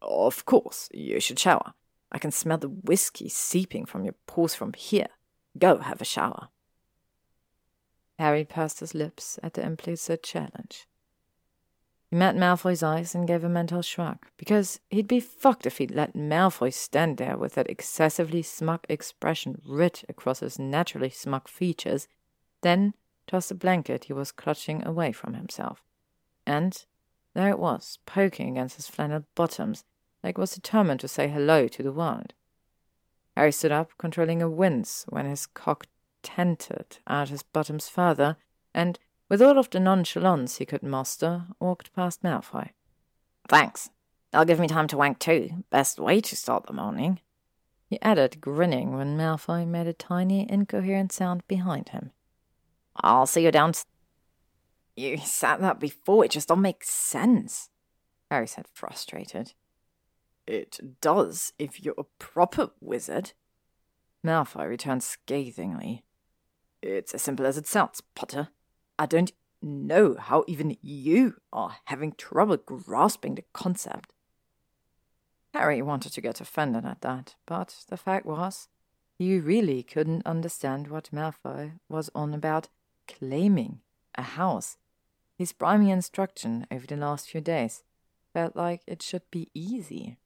Of 0.00 0.46
course, 0.46 0.88
you 0.94 1.20
should 1.20 1.38
shower. 1.38 1.74
I 2.10 2.18
can 2.18 2.30
smell 2.30 2.56
the 2.56 2.70
whiskey 2.70 3.28
seeping 3.28 3.84
from 3.84 4.04
your 4.04 4.14
pores 4.26 4.54
from 4.54 4.72
here. 4.72 5.08
Go 5.58 5.76
have 5.76 6.00
a 6.00 6.06
shower. 6.06 6.48
Harry 8.18 8.46
pursed 8.46 8.80
his 8.80 8.94
lips 8.94 9.38
at 9.42 9.52
the 9.54 9.62
implicit 9.62 10.22
challenge. 10.22 10.88
He 12.08 12.16
met 12.16 12.34
Malfoy's 12.34 12.82
eyes 12.82 13.14
and 13.14 13.28
gave 13.28 13.44
a 13.44 13.48
mental 13.50 13.82
shrug, 13.82 14.24
because 14.38 14.80
he'd 14.88 15.08
be 15.08 15.20
fucked 15.20 15.66
if 15.66 15.76
he'd 15.76 15.90
let 15.90 16.14
Malfoy 16.14 16.72
stand 16.72 17.18
there 17.18 17.36
with 17.36 17.56
that 17.56 17.68
excessively 17.68 18.40
smug 18.40 18.86
expression 18.88 19.60
writ 19.66 20.02
across 20.08 20.40
his 20.40 20.58
naturally 20.58 21.10
smug 21.10 21.46
features, 21.46 22.08
then 22.62 22.94
tossed 23.26 23.48
the 23.48 23.54
blanket 23.54 24.04
he 24.04 24.12
was 24.12 24.32
clutching 24.32 24.84
away 24.86 25.12
from 25.12 25.34
himself. 25.34 25.82
And 26.46 26.84
there 27.34 27.50
it 27.50 27.58
was, 27.58 27.98
poking 28.06 28.50
against 28.50 28.76
his 28.76 28.88
flannel 28.88 29.24
bottoms, 29.34 29.84
like 30.22 30.38
it 30.38 30.40
was 30.40 30.54
determined 30.54 31.00
to 31.00 31.08
say 31.08 31.28
hello 31.28 31.68
to 31.68 31.82
the 31.82 31.92
world. 31.92 32.34
Harry 33.36 33.52
stood 33.52 33.72
up, 33.72 33.90
controlling 33.98 34.40
a 34.40 34.48
wince 34.48 35.04
when 35.08 35.26
his 35.26 35.46
cock 35.46 35.86
tented 36.22 36.98
out 37.06 37.28
his 37.28 37.42
bottoms 37.42 37.88
further, 37.88 38.36
and 38.72 38.98
with 39.28 39.42
all 39.42 39.58
of 39.58 39.70
the 39.70 39.80
nonchalance 39.80 40.56
he 40.56 40.64
could 40.64 40.82
muster, 40.82 41.44
walked 41.60 41.94
past 41.94 42.22
Malfoy. 42.22 42.70
Thanks. 43.48 43.90
That'll 44.30 44.46
give 44.46 44.60
me 44.60 44.68
time 44.68 44.88
to 44.88 44.96
wank 44.96 45.18
too. 45.18 45.64
Best 45.70 45.98
way 45.98 46.20
to 46.20 46.36
start 46.36 46.66
the 46.66 46.72
morning. 46.72 47.20
He 47.88 48.00
added, 48.02 48.40
grinning 48.40 48.96
when 48.96 49.16
Malfoy 49.16 49.66
made 49.66 49.86
a 49.86 49.92
tiny, 49.92 50.50
incoherent 50.50 51.12
sound 51.12 51.46
behind 51.46 51.90
him. 51.90 52.10
I'll 53.00 53.26
see 53.26 53.44
you 53.44 53.50
down. 53.50 53.72
You 54.96 55.18
said 55.18 55.58
that 55.58 55.78
before, 55.78 56.24
it 56.24 56.30
just 56.30 56.48
don't 56.48 56.62
make 56.62 56.84
sense. 56.84 57.70
Harry 58.30 58.46
said, 58.46 58.66
frustrated. 58.72 59.52
It 60.46 61.00
does, 61.00 61.52
if 61.58 61.84
you're 61.84 61.94
a 61.98 62.04
proper 62.18 62.70
wizard. 62.80 63.32
Malfoy 64.24 64.68
returned 64.68 65.02
scathingly. 65.02 66.04
It's 66.82 67.14
as 67.14 67.22
simple 67.22 67.46
as 67.46 67.58
it 67.58 67.66
sounds, 67.66 68.02
Potter. 68.14 68.48
I 68.98 69.06
don't 69.06 69.32
know 69.60 70.16
how 70.18 70.44
even 70.46 70.76
you 70.80 71.36
are 71.52 71.76
having 71.84 72.12
trouble 72.12 72.56
grasping 72.56 73.34
the 73.34 73.44
concept. 73.52 74.12
Harry 75.52 75.82
wanted 75.82 76.12
to 76.12 76.20
get 76.20 76.40
offended 76.40 76.84
at 76.84 77.00
that, 77.00 77.34
but 77.46 77.84
the 77.88 77.96
fact 77.96 78.26
was, 78.26 78.68
he 79.18 79.38
really 79.38 79.82
couldn't 79.82 80.26
understand 80.26 80.88
what 80.88 81.10
Malfoy 81.12 81.72
was 81.88 82.10
on 82.14 82.34
about 82.34 82.68
claiming 83.08 83.80
a 84.14 84.22
house. 84.22 84.78
His 85.36 85.52
primary 85.52 85.90
instruction 85.90 86.66
over 86.70 86.86
the 86.86 86.96
last 86.96 87.30
few 87.30 87.40
days 87.40 87.82
felt 88.32 88.56
like 88.56 88.82
it 88.86 89.02
should 89.02 89.30
be 89.30 89.48
easy. 89.54 90.16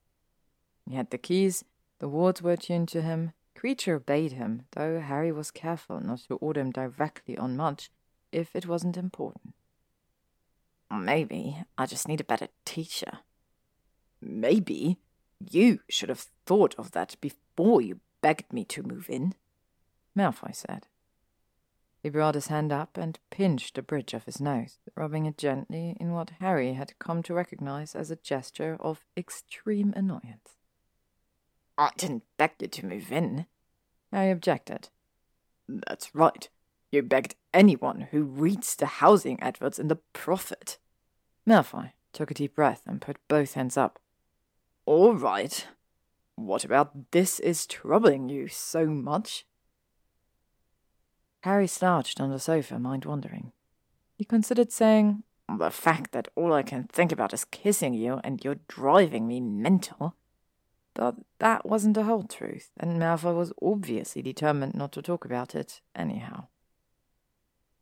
He 0.89 0.95
had 0.95 1.11
the 1.11 1.19
keys, 1.19 1.65
the 1.99 2.09
wards 2.09 2.43
were 2.43 2.57
tuned 2.57 2.89
to 2.89 3.03
him, 3.03 3.33
Kreacher 3.57 3.97
obeyed 3.97 4.33
him, 4.33 4.63
though 4.73 5.01
Harry 5.01 5.31
was 5.31 5.51
careful 5.51 6.01
not 6.01 6.21
to 6.21 6.37
order 6.37 6.61
him 6.61 6.71
directly 6.71 7.37
on 7.37 7.57
much 7.57 7.91
if 8.33 8.57
it 8.57 8.67
wasn't 8.67 8.97
important. 8.97 9.55
Maybe 10.91 11.59
I 11.77 11.87
just 11.87 12.09
need 12.09 12.21
a 12.21 12.25
better 12.25 12.49
teacher. 12.65 13.19
Maybe 14.21 14.99
you 15.39 15.81
should 15.89 16.09
have 16.09 16.27
thought 16.47 16.75
of 16.79 16.93
that 16.93 17.17
before 17.21 17.81
you 17.81 18.01
begged 18.23 18.53
me 18.53 18.65
to 18.65 18.83
move 18.83 19.09
in, 19.09 19.35
Malfoy 20.17 20.55
said. 20.55 20.87
He 22.03 22.09
brought 22.09 22.35
his 22.35 22.47
hand 22.47 22.73
up 22.73 22.97
and 22.97 23.19
pinched 23.31 23.75
the 23.75 23.83
bridge 23.83 24.15
of 24.15 24.25
his 24.25 24.41
nose, 24.41 24.79
rubbing 24.97 25.27
it 25.27 25.37
gently 25.37 25.97
in 26.01 26.13
what 26.13 26.33
Harry 26.41 26.73
had 26.73 26.99
come 26.99 27.23
to 27.25 27.35
recognize 27.35 27.95
as 27.95 28.11
a 28.11 28.17
gesture 28.17 28.77
of 28.81 29.05
extreme 29.17 29.93
annoyance. 29.95 30.57
I 31.77 31.91
didn't 31.97 32.25
beg 32.39 32.53
you 32.59 32.69
to 32.69 32.87
move 32.87 33.13
in, 33.13 33.47
Harry 34.13 34.31
objected. 34.31 34.89
That's 35.69 36.15
right. 36.15 36.49
You 36.91 37.03
begged 37.03 37.37
anyone 37.55 38.09
who 38.11 38.23
reads 38.23 38.75
the 38.75 38.87
housing 38.87 39.39
adverts 39.41 39.79
in 39.79 39.89
the 39.89 40.01
Prophet. 40.13 40.79
Malfoy 41.47 41.93
took 42.13 42.31
a 42.31 42.35
deep 42.35 42.57
breath 42.57 42.83
and 42.87 43.01
put 43.01 43.17
both 43.29 43.55
hands 43.55 43.77
up. 43.77 43.99
All 44.87 45.15
right. 45.15 45.67
What 46.35 46.65
about 46.65 47.13
this 47.13 47.39
is 47.39 47.67
troubling 47.67 48.29
you 48.29 48.49
so 48.49 48.87
much? 48.87 49.45
Harry 51.43 51.67
slouched 51.67 52.21
on 52.21 52.31
the 52.31 52.39
sofa, 52.39 52.79
mind 52.79 53.05
wandering. 53.05 53.53
He 54.17 54.25
considered 54.25 54.71
saying, 54.71 55.23
The 55.49 55.71
fact 55.71 56.13
that 56.13 56.29
all 56.35 56.53
I 56.53 56.63
can 56.63 56.85
think 56.85 57.13
about 57.13 57.33
is 57.33 57.45
kissing 57.47 57.95
you 57.95 58.21
and 58.23 58.45
you're 58.45 58.61
driving 58.69 59.27
me 59.27 59.41
mental. 59.41 60.17
But 60.93 61.17
that 61.39 61.65
wasn't 61.65 61.95
the 61.95 62.05
whole 62.05 62.25
truth, 62.25 62.71
and 62.79 63.01
Malfoy 63.01 63.35
was 63.35 63.53
obviously 63.63 64.23
determined 64.23 64.75
not 64.75 64.93
to 64.93 65.03
talk 65.03 65.25
about 65.25 65.55
it, 65.55 65.81
anyhow. 65.95 66.49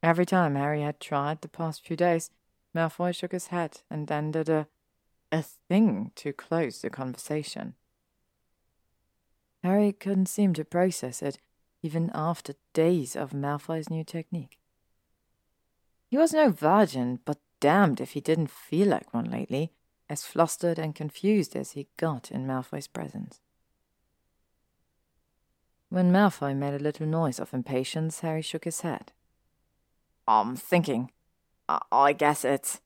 Every 0.02 0.26
time 0.26 0.54
Harry 0.54 0.82
had 0.82 1.00
tried 1.00 1.40
the 1.40 1.48
past 1.48 1.84
few 1.84 1.96
days, 1.96 2.30
Malfoy 2.74 3.14
shook 3.14 3.32
his 3.32 3.48
head 3.48 3.80
and 3.90 4.06
then 4.06 4.30
did 4.30 4.48
a, 4.48 4.68
a 5.32 5.42
thing 5.42 6.12
to 6.16 6.32
close 6.32 6.80
the 6.80 6.90
conversation. 6.90 7.74
Harry 9.64 9.92
couldn't 9.92 10.26
seem 10.26 10.54
to 10.54 10.64
process 10.64 11.22
it, 11.22 11.38
even 11.82 12.10
after 12.14 12.54
days 12.72 13.14
of 13.16 13.32
Malfoy's 13.32 13.90
new 13.90 14.04
technique. 14.04 14.58
He 16.08 16.16
was 16.16 16.32
no 16.32 16.50
virgin, 16.50 17.20
but 17.24 17.38
damned 17.60 18.00
if 18.00 18.12
he 18.12 18.20
didn't 18.20 18.50
feel 18.50 18.88
like 18.88 19.12
one 19.12 19.30
lately, 19.30 19.72
as 20.08 20.24
flustered 20.24 20.78
and 20.78 20.94
confused 20.94 21.54
as 21.54 21.72
he 21.72 21.88
got 21.96 22.30
in 22.30 22.46
Malfoy's 22.46 22.86
presence. 22.88 23.40
When 25.90 26.12
Malfoy 26.12 26.54
made 26.54 26.74
a 26.74 26.78
little 26.78 27.06
noise 27.06 27.38
of 27.38 27.54
impatience, 27.54 28.20
Harry 28.20 28.42
shook 28.42 28.64
his 28.64 28.82
head. 28.82 29.12
I'm 30.26 30.56
thinking. 30.56 31.10
I, 31.68 31.80
I 31.90 32.12
guess 32.12 32.44
it's. 32.44 32.80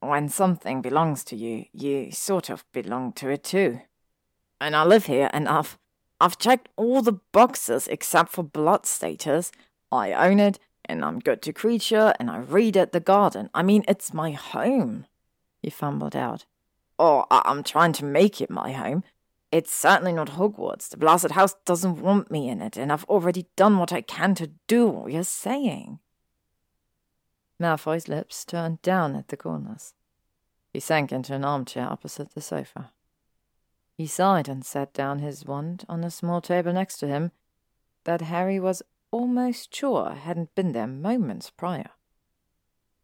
When 0.00 0.28
something 0.28 0.82
belongs 0.82 1.22
to 1.24 1.36
you, 1.36 1.66
you 1.72 2.10
sort 2.10 2.50
of 2.50 2.64
belong 2.72 3.12
to 3.14 3.28
it 3.28 3.44
too. 3.44 3.82
And 4.60 4.74
I 4.74 4.84
live 4.84 5.06
here, 5.06 5.30
and 5.32 5.48
I've. 5.48 5.78
I've 6.22 6.38
checked 6.38 6.68
all 6.76 7.02
the 7.02 7.18
boxes 7.32 7.88
except 7.88 8.30
for 8.30 8.44
blood 8.44 8.86
status. 8.86 9.50
I 9.90 10.12
own 10.12 10.38
it, 10.38 10.60
and 10.84 11.04
I'm 11.04 11.18
good 11.18 11.42
to 11.42 11.52
Kreacher, 11.52 12.14
and 12.20 12.30
I 12.30 12.38
read 12.38 12.76
at 12.76 12.92
the 12.92 13.00
garden. 13.00 13.50
I 13.52 13.64
mean, 13.64 13.84
it's 13.88 14.14
my 14.14 14.30
home. 14.30 15.06
He 15.60 15.68
fumbled 15.68 16.14
out. 16.14 16.44
Oh, 16.96 17.24
I- 17.28 17.42
I'm 17.44 17.64
trying 17.64 17.92
to 17.94 18.04
make 18.04 18.40
it 18.40 18.50
my 18.50 18.70
home. 18.70 19.02
It's 19.50 19.72
certainly 19.72 20.12
not 20.12 20.28
Hogwarts. 20.28 20.88
The 20.88 20.96
blasted 20.96 21.32
house 21.32 21.54
doesn't 21.64 22.00
want 22.00 22.30
me 22.30 22.48
in 22.48 22.62
it, 22.62 22.76
and 22.76 22.92
I've 22.92 23.04
already 23.06 23.48
done 23.56 23.78
what 23.78 23.92
I 23.92 24.00
can 24.00 24.36
to 24.36 24.52
do 24.68 24.86
what 24.86 25.10
you're 25.10 25.24
saying. 25.24 25.98
Malfoy's 27.60 28.06
lips 28.06 28.44
turned 28.44 28.80
down 28.82 29.16
at 29.16 29.26
the 29.26 29.36
corners. 29.36 29.94
He 30.72 30.78
sank 30.78 31.10
into 31.10 31.34
an 31.34 31.44
armchair 31.44 31.88
opposite 31.88 32.32
the 32.32 32.40
sofa. 32.40 32.92
He 34.02 34.08
sighed 34.08 34.48
and 34.48 34.64
set 34.64 34.92
down 34.92 35.20
his 35.20 35.44
wand 35.44 35.84
on 35.88 36.02
a 36.02 36.10
small 36.10 36.40
table 36.40 36.72
next 36.72 36.98
to 36.98 37.06
him 37.06 37.30
that 38.02 38.20
Harry 38.20 38.58
was 38.58 38.82
almost 39.12 39.72
sure 39.72 40.14
hadn't 40.14 40.56
been 40.56 40.72
there 40.72 40.88
moments 40.88 41.50
prior. 41.50 41.90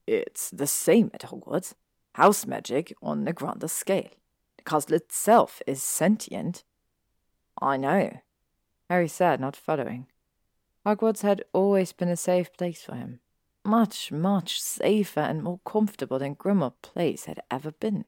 It's 0.09 0.51
the 0.51 0.67
same 0.67 1.13
at 1.15 1.21
Hogwarts. 1.21 1.75
House 2.17 2.47
magic 2.47 2.93
on 3.01 3.29
a 3.29 3.33
grander 3.33 3.69
scale. 3.69 4.11
The 4.57 4.65
castle 4.65 4.95
itself 4.95 5.63
is 5.69 5.81
sentient. 5.85 6.65
I 7.63 7.77
know, 7.77 8.19
Harry 8.91 9.07
said, 9.07 9.39
not 9.39 9.55
following. 9.55 10.09
Hogwarts 10.85 11.23
had 11.23 11.45
always 11.53 11.93
been 11.93 12.09
a 12.09 12.17
safe 12.17 12.53
place 12.55 12.83
for 12.83 12.97
him. 12.97 13.21
Much, 13.65 14.11
much 14.11 14.61
safer 14.61 15.21
and 15.21 15.45
more 15.45 15.61
comfortable 15.65 16.19
than 16.19 16.35
Grimmauld 16.35 16.83
Place 16.83 17.27
had 17.27 17.39
ever 17.53 17.71
been. 17.71 18.05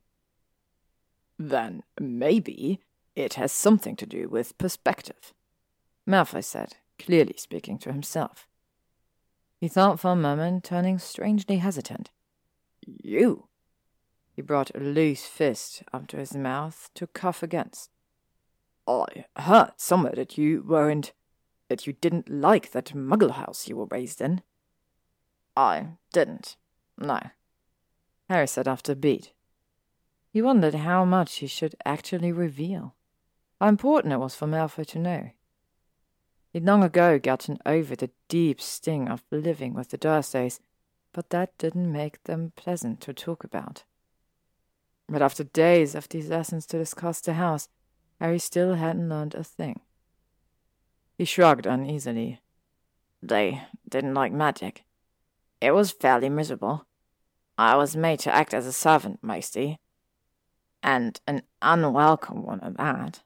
Then 1.43 1.85
maybe 1.99 2.81
it 3.17 3.35
has 3.35 3.51
something 3.51 3.97
to 3.97 4.05
do 4.05 4.29
with 4.29 4.59
perspective, 4.59 5.33
Malfoy 6.07 6.45
said, 6.45 6.77
clearly 6.99 7.33
speaking 7.39 7.79
to 7.79 7.93
himself. 7.93 8.47
He 9.59 9.67
thought 9.67 9.99
for 9.99 10.11
a 10.11 10.17
moment, 10.17 10.65
turning 10.65 10.99
strangely 10.99 11.57
hesitant. 11.57 12.11
You? 12.87 13.47
He 14.37 14.43
brought 14.43 14.71
a 14.75 14.81
loose 14.81 15.25
fist 15.25 15.83
up 15.95 16.09
to 16.09 16.19
his 16.19 16.35
mouth 16.37 16.91
to 16.95 17.07
cuff 17.07 17.43
against. 17.43 17.89
I 18.87 19.25
heard 19.37 19.73
somewhere 19.79 20.15
that 20.17 20.37
you 20.37 20.63
weren't. 20.63 21.13
that 21.69 21.87
you 21.87 21.95
didn't 21.95 22.29
like 22.29 22.73
that 22.73 22.93
muggle 22.95 23.31
house 23.31 23.67
you 23.67 23.77
were 23.77 23.87
raised 23.87 24.21
in. 24.21 24.43
I 25.57 25.97
didn't. 26.13 26.57
No. 26.99 27.19
Harry 28.29 28.47
said 28.47 28.69
after 28.69 28.93
a 28.93 28.97
beat. 28.97 29.33
He 30.33 30.43
wondered 30.43 30.75
how 30.75 31.05
much 31.05 31.37
he 31.37 31.47
should 31.47 31.75
actually 31.85 32.33
reveal. 32.33 32.95
How 33.61 33.69
important 33.69 34.13
it 34.13 34.19
was 34.19 34.35
for 34.35 34.47
Malfoy 34.47 34.87
to 34.87 34.99
know. 34.99 35.31
He'd 36.53 36.65
long 36.65 36.83
ago 36.83 37.19
gotten 37.19 37.59
over 37.67 37.95
the 37.95 38.11
deep 38.29 38.61
sting 38.61 39.09
of 39.09 39.25
living 39.31 39.75
with 39.75 39.91
the 39.91 39.99
Dursleys, 39.99 40.61
but 41.13 41.31
that 41.31 41.57
didn't 41.59 41.93
make 41.93 42.23
them 42.25 42.53
pleasant 42.57 43.01
to 43.03 43.13
talk 43.13 43.45
about. 43.45 43.85
But 45.09 45.23
after 45.23 45.43
days 45.43 45.95
of 45.95 46.09
these 46.09 46.29
lessons 46.29 46.67
to 46.67 46.79
discuss 46.79 47.21
the 47.21 47.35
house, 47.35 47.69
Harry 48.21 48.39
still 48.39 48.75
hadn't 48.75 49.09
learned 49.09 49.35
a 49.35 49.43
thing. 49.43 49.81
He 51.19 51.25
shrugged 51.25 51.67
uneasily. 51.67 52.41
They 53.23 53.63
didn't 53.89 54.15
like 54.15 54.33
magic. 54.33 54.85
It 55.61 55.73
was 55.73 55.91
fairly 55.91 56.29
miserable. 56.29 56.87
I 57.59 57.77
was 57.77 57.97
made 57.97 58.21
to 58.21 58.35
act 58.35 58.55
as 58.55 58.67
a 58.67 58.73
servant 58.73 59.19
mostly, 59.23 59.79
and 60.83 61.21
an 61.27 61.43
unwelcome 61.63 62.43
one 62.43 62.61
at 62.61 62.77
that. 62.77 63.21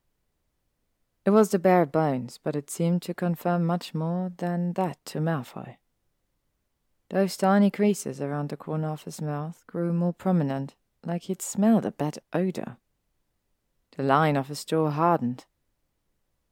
It 1.25 1.31
was 1.31 1.51
the 1.51 1.59
bare 1.59 1.87
bones, 1.87 2.39
but 2.43 2.55
it 2.55 2.69
seemed 2.69 3.03
to 3.03 3.15
confirm 3.15 3.65
much 3.65 3.95
more 3.95 4.33
than 4.37 4.75
that 4.75 5.03
to 5.07 5.21
Malfoy. 5.21 5.77
Those 7.11 7.37
tiny 7.37 7.71
creases 7.71 8.21
around 8.21 8.49
the 8.49 8.57
corner 8.57 8.89
of 8.89 9.05
his 9.05 9.23
mouth 9.23 9.65
grew 9.67 9.93
more 9.93 10.13
prominent, 10.13 10.75
like 11.05 11.23
he'd 11.23 11.41
smelled 11.41 11.87
a 11.87 11.93
bad 11.93 12.19
odor. 12.33 12.77
The 13.97 14.03
line 14.03 14.37
of 14.37 14.49
his 14.49 14.65
jaw 14.65 14.91
hardened. 14.91 15.45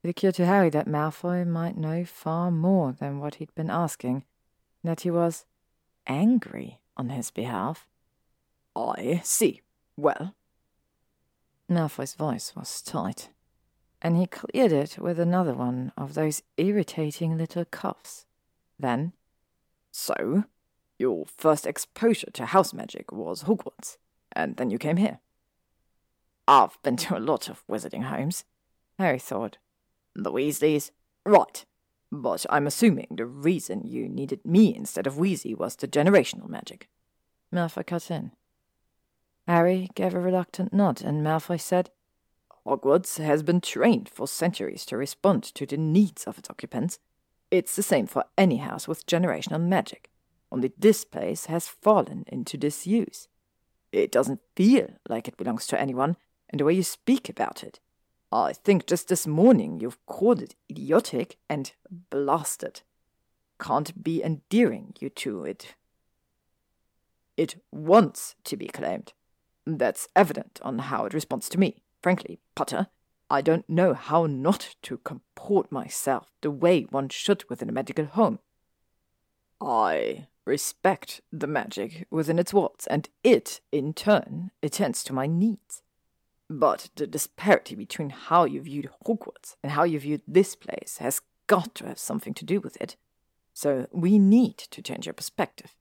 It 0.01 0.09
occurred 0.09 0.35
to 0.35 0.45
Harry 0.45 0.69
that 0.71 0.87
Malfoy 0.87 1.45
might 1.45 1.77
know 1.77 2.05
far 2.05 2.49
more 2.49 2.93
than 2.93 3.19
what 3.19 3.35
he'd 3.35 3.53
been 3.55 3.69
asking, 3.69 4.23
and 4.81 4.91
that 4.91 5.01
he 5.01 5.11
was 5.11 5.45
angry 6.07 6.79
on 6.97 7.09
his 7.09 7.31
behalf. 7.31 7.87
I 8.75 9.21
see. 9.23 9.61
Well? 9.97 10.33
Malfoy's 11.69 12.13
voice 12.13 12.53
was 12.55 12.81
tight, 12.81 13.29
and 14.01 14.17
he 14.17 14.27
cleared 14.27 14.71
it 14.71 14.97
with 14.99 15.19
another 15.19 15.53
one 15.53 15.91
of 15.97 16.13
those 16.13 16.43
irritating 16.57 17.37
little 17.37 17.65
coughs. 17.65 18.25
Then, 18.79 19.13
So, 19.91 20.45
your 20.97 21.25
first 21.25 21.65
exposure 21.65 22.31
to 22.31 22.47
house 22.47 22.73
magic 22.73 23.11
was 23.11 23.43
Hogwarts, 23.43 23.97
and 24.33 24.57
then 24.57 24.69
you 24.69 24.77
came 24.77 24.97
here. 24.97 25.19
I've 26.47 26.81
been 26.83 26.97
to 26.97 27.17
a 27.17 27.19
lot 27.19 27.47
of 27.49 27.65
wizarding 27.67 28.03
homes, 28.03 28.43
Harry 28.99 29.19
thought. 29.19 29.57
The 30.15 30.31
Weasleys? 30.31 30.91
Right. 31.25 31.65
But 32.11 32.45
I'm 32.49 32.67
assuming 32.67 33.07
the 33.11 33.25
reason 33.25 33.87
you 33.87 34.07
needed 34.07 34.45
me 34.45 34.75
instead 34.75 35.07
of 35.07 35.15
Weasley 35.15 35.57
was 35.57 35.75
the 35.75 35.87
generational 35.87 36.47
magic. 36.47 36.89
Malfoy 37.51 37.85
cut 37.85 38.11
in. 38.11 38.31
Harry 39.47 39.89
gave 39.95 40.13
a 40.13 40.19
reluctant 40.19 40.73
nod, 40.73 41.01
and 41.01 41.21
Malfoy 41.21 41.59
said, 41.59 41.89
Hogwarts 42.65 43.21
has 43.21 43.43
been 43.43 43.59
trained 43.59 44.07
for 44.07 44.27
centuries 44.27 44.85
to 44.85 44.97
respond 44.97 45.43
to 45.43 45.65
the 45.65 45.77
needs 45.77 46.23
of 46.23 46.37
its 46.37 46.49
occupants. 46.49 46.99
It's 47.51 47.75
the 47.75 47.83
same 47.83 48.07
for 48.07 48.23
any 48.37 48.57
house 48.57 48.87
with 48.87 49.05
generational 49.05 49.61
magic, 49.61 50.09
only 50.51 50.71
this 50.77 51.03
place 51.03 51.47
has 51.47 51.67
fallen 51.67 52.23
into 52.27 52.57
disuse. 52.57 53.27
It 53.91 54.11
doesn't 54.11 54.39
feel 54.55 54.87
like 55.09 55.27
it 55.27 55.37
belongs 55.37 55.67
to 55.67 55.79
anyone, 55.79 56.15
and 56.49 56.59
the 56.59 56.65
way 56.65 56.73
you 56.73 56.83
speak 56.83 57.27
about 57.27 57.63
it. 57.63 57.79
I 58.31 58.53
think 58.53 58.87
just 58.87 59.09
this 59.09 59.27
morning 59.27 59.79
you've 59.79 60.03
called 60.05 60.41
it 60.41 60.55
idiotic 60.69 61.37
and 61.49 61.71
blasted. 62.09 62.81
Can't 63.59 64.03
be 64.03 64.23
endearing 64.23 64.95
you 64.99 65.09
to 65.09 65.43
it. 65.45 65.75
It 67.35 67.61
wants 67.71 68.35
to 68.45 68.57
be 68.57 68.67
claimed. 68.67 69.13
That's 69.65 70.07
evident 70.15 70.59
on 70.61 70.79
how 70.79 71.05
it 71.05 71.13
responds 71.13 71.49
to 71.49 71.59
me. 71.59 71.83
Frankly, 72.01 72.39
Potter, 72.55 72.87
I 73.29 73.41
don't 73.41 73.69
know 73.69 73.93
how 73.93 74.25
not 74.25 74.75
to 74.83 74.97
comport 74.97 75.71
myself 75.71 76.27
the 76.41 76.51
way 76.51 76.83
one 76.83 77.09
should 77.09 77.49
within 77.49 77.69
a 77.69 77.73
magical 77.73 78.05
home. 78.05 78.39
I 79.61 80.27
respect 80.45 81.21
the 81.31 81.47
magic 81.47 82.05
within 82.11 82.37
its 82.37 82.53
walls, 82.53 82.85
and 82.89 83.07
it, 83.23 83.61
in 83.71 83.93
turn, 83.93 84.51
attends 84.61 85.03
to 85.05 85.13
my 85.13 85.25
needs. 85.25 85.81
But 86.49 86.89
the 86.95 87.07
disparity 87.07 87.75
between 87.75 88.09
how 88.09 88.43
you 88.43 88.61
viewed 88.61 88.89
Hogwarts 89.05 89.55
and 89.63 89.71
how 89.71 89.83
you 89.83 89.99
viewed 89.99 90.21
this 90.27 90.55
place 90.55 90.97
has 90.99 91.21
got 91.47 91.73
to 91.75 91.87
have 91.87 91.99
something 91.99 92.33
to 92.33 92.45
do 92.45 92.59
with 92.59 92.75
it. 92.81 92.97
So 93.53 93.87
we 93.91 94.19
need 94.19 94.57
to 94.57 94.81
change 94.81 95.05
your 95.05 95.13
perspective. 95.13 95.75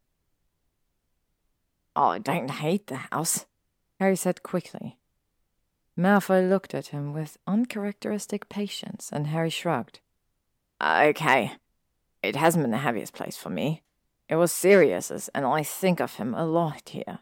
I 1.97 2.19
don't 2.19 2.51
hate 2.51 2.87
the 2.87 2.97
house, 3.11 3.47
Harry 4.03 4.17
said 4.17 4.43
quickly. 4.43 4.99
Malfoy 5.97 6.49
looked 6.49 6.75
at 6.75 6.89
him 6.89 7.13
with 7.13 7.39
uncharacteristic 7.47 8.49
patience, 8.49 9.11
and 9.13 9.29
Harry 9.29 9.49
shrugged. 9.49 10.01
Okay. 10.83 11.53
It 12.21 12.35
hasn't 12.35 12.65
been 12.65 12.73
the 12.73 12.79
happiest 12.79 13.13
place 13.13 13.37
for 13.37 13.49
me. 13.49 13.85
It 14.29 14.35
was 14.35 14.51
Sirius's, 14.51 15.31
and 15.33 15.47
I 15.47 15.63
think 15.63 16.01
of 16.01 16.17
him 16.17 16.35
a 16.35 16.45
lot 16.45 16.89
here. 16.89 17.21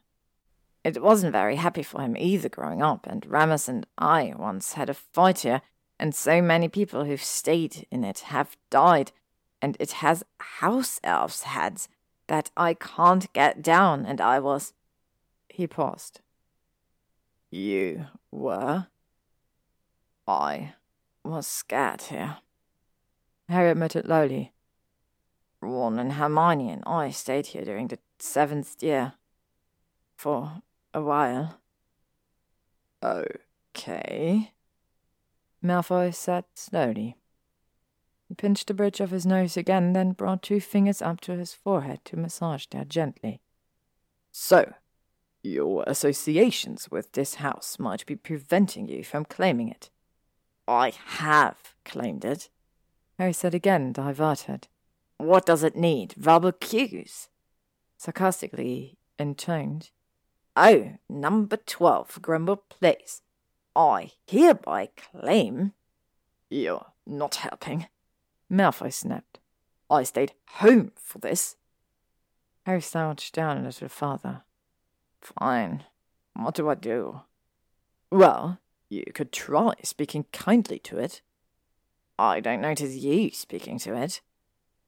It 0.82 1.02
wasn't 1.02 1.32
very 1.32 1.56
happy 1.56 1.82
for 1.82 2.00
him 2.00 2.16
either 2.16 2.48
growing 2.48 2.80
up, 2.80 3.06
and 3.06 3.26
Remus 3.26 3.68
and 3.68 3.86
I 3.98 4.32
once 4.34 4.72
had 4.72 4.88
a 4.88 4.94
fight 4.94 5.40
here, 5.40 5.60
and 5.98 6.14
so 6.14 6.40
many 6.40 6.68
people 6.68 7.04
who've 7.04 7.22
stayed 7.22 7.86
in 7.90 8.04
it 8.04 8.20
have 8.20 8.56
died, 8.70 9.12
and 9.60 9.76
it 9.78 9.92
has 10.00 10.24
house 10.38 10.98
elves' 11.04 11.42
heads 11.42 11.90
that 12.26 12.50
I 12.56 12.72
can't 12.72 13.30
get 13.34 13.60
down, 13.60 14.06
and 14.06 14.18
I 14.18 14.38
was. 14.38 14.72
He 15.50 15.66
paused. 15.66 16.22
You 17.50 18.06
were? 18.30 18.86
I 20.26 20.74
was 21.24 21.46
scared 21.46 22.02
here. 22.02 22.38
Harry 23.48 23.70
admitted 23.70 24.06
lowly. 24.06 24.52
Ron 25.60 25.98
and 25.98 26.12
Hermione 26.12 26.70
and 26.70 26.84
I 26.86 27.10
stayed 27.10 27.48
here 27.48 27.64
during 27.64 27.88
the 27.88 27.98
seventh 28.18 28.82
year. 28.82 29.14
For 30.16 30.62
a 30.94 31.02
while. 31.02 31.58
Okay. 33.02 34.52
Malfoy 35.64 36.14
sat 36.14 36.46
slowly. 36.54 37.16
He 38.28 38.34
pinched 38.34 38.68
the 38.68 38.74
bridge 38.74 39.00
of 39.00 39.10
his 39.10 39.26
nose 39.26 39.56
again, 39.56 39.92
then 39.92 40.12
brought 40.12 40.42
two 40.42 40.60
fingers 40.60 41.02
up 41.02 41.20
to 41.22 41.36
his 41.36 41.52
forehead 41.52 42.04
to 42.04 42.16
massage 42.16 42.66
there 42.70 42.84
gently. 42.84 43.40
So, 44.30 44.74
your 45.42 45.84
associations 45.86 46.90
with 46.90 47.12
this 47.12 47.36
house 47.36 47.78
might 47.78 48.04
be 48.06 48.16
preventing 48.16 48.88
you 48.88 49.04
from 49.04 49.24
claiming 49.24 49.68
it. 49.68 49.90
I 50.68 50.92
have 51.18 51.74
claimed 51.84 52.24
it. 52.24 52.48
Harry 53.18 53.32
said 53.32 53.54
again, 53.54 53.92
diverted. 53.92 54.68
What 55.16 55.46
does 55.46 55.62
it 55.62 55.76
need? 55.76 56.14
Verbal 56.16 56.52
cues? 56.52 57.28
Sarcastically 57.96 58.96
intoned. 59.18 59.90
Oh, 60.56 60.92
number 61.08 61.56
12, 61.56 62.20
Grimmauld 62.22 62.68
Place. 62.68 63.22
I 63.76 64.12
hereby 64.26 64.88
claim. 64.96 65.72
You're 66.48 66.86
not 67.06 67.36
helping. 67.36 67.86
Malfoy 68.50 68.92
snapped. 68.92 69.38
I 69.88 70.02
stayed 70.02 70.32
home 70.48 70.92
for 70.96 71.18
this. 71.18 71.56
Harry 72.64 72.80
slouched 72.80 73.34
down 73.34 73.58
a 73.58 73.62
little 73.62 73.88
farther. 73.88 74.42
Fine. 75.20 75.84
What 76.34 76.54
do 76.54 76.68
I 76.68 76.74
do? 76.74 77.22
Well, 78.10 78.58
you 78.88 79.04
could 79.14 79.32
try 79.32 79.74
speaking 79.82 80.26
kindly 80.32 80.78
to 80.80 80.98
it. 80.98 81.22
I 82.18 82.40
don't 82.40 82.60
notice 82.60 82.94
you 82.94 83.30
speaking 83.30 83.78
to 83.80 83.94
it. 83.94 84.20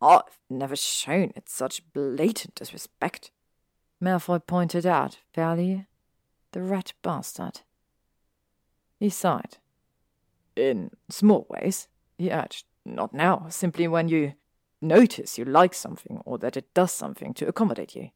I've 0.00 0.38
never 0.50 0.74
shown 0.74 1.32
it 1.36 1.48
such 1.48 1.82
blatant 1.92 2.56
disrespect. 2.56 3.30
Malfoy 4.02 4.44
pointed 4.44 4.84
out, 4.84 5.18
fairly, 5.32 5.86
the 6.50 6.62
rat 6.62 6.92
bastard. 7.02 7.60
He 8.98 9.08
sighed. 9.08 9.58
In 10.56 10.90
small 11.08 11.46
ways, 11.48 11.88
he 12.18 12.30
urged. 12.30 12.66
Not 12.84 13.14
now, 13.14 13.46
simply 13.48 13.86
when 13.86 14.08
you 14.08 14.34
notice 14.80 15.38
you 15.38 15.44
like 15.44 15.72
something 15.72 16.20
or 16.24 16.36
that 16.38 16.56
it 16.56 16.74
does 16.74 16.90
something 16.90 17.32
to 17.34 17.46
accommodate 17.46 17.94
you. 17.94 18.10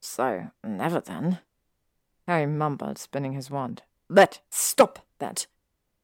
So, 0.00 0.50
never 0.64 1.00
then. 1.00 1.40
Harry 2.26 2.46
mumbled, 2.46 2.98
spinning 2.98 3.34
his 3.34 3.50
wand. 3.50 3.82
Let 4.08 4.40
stop 4.50 5.06
that. 5.18 5.46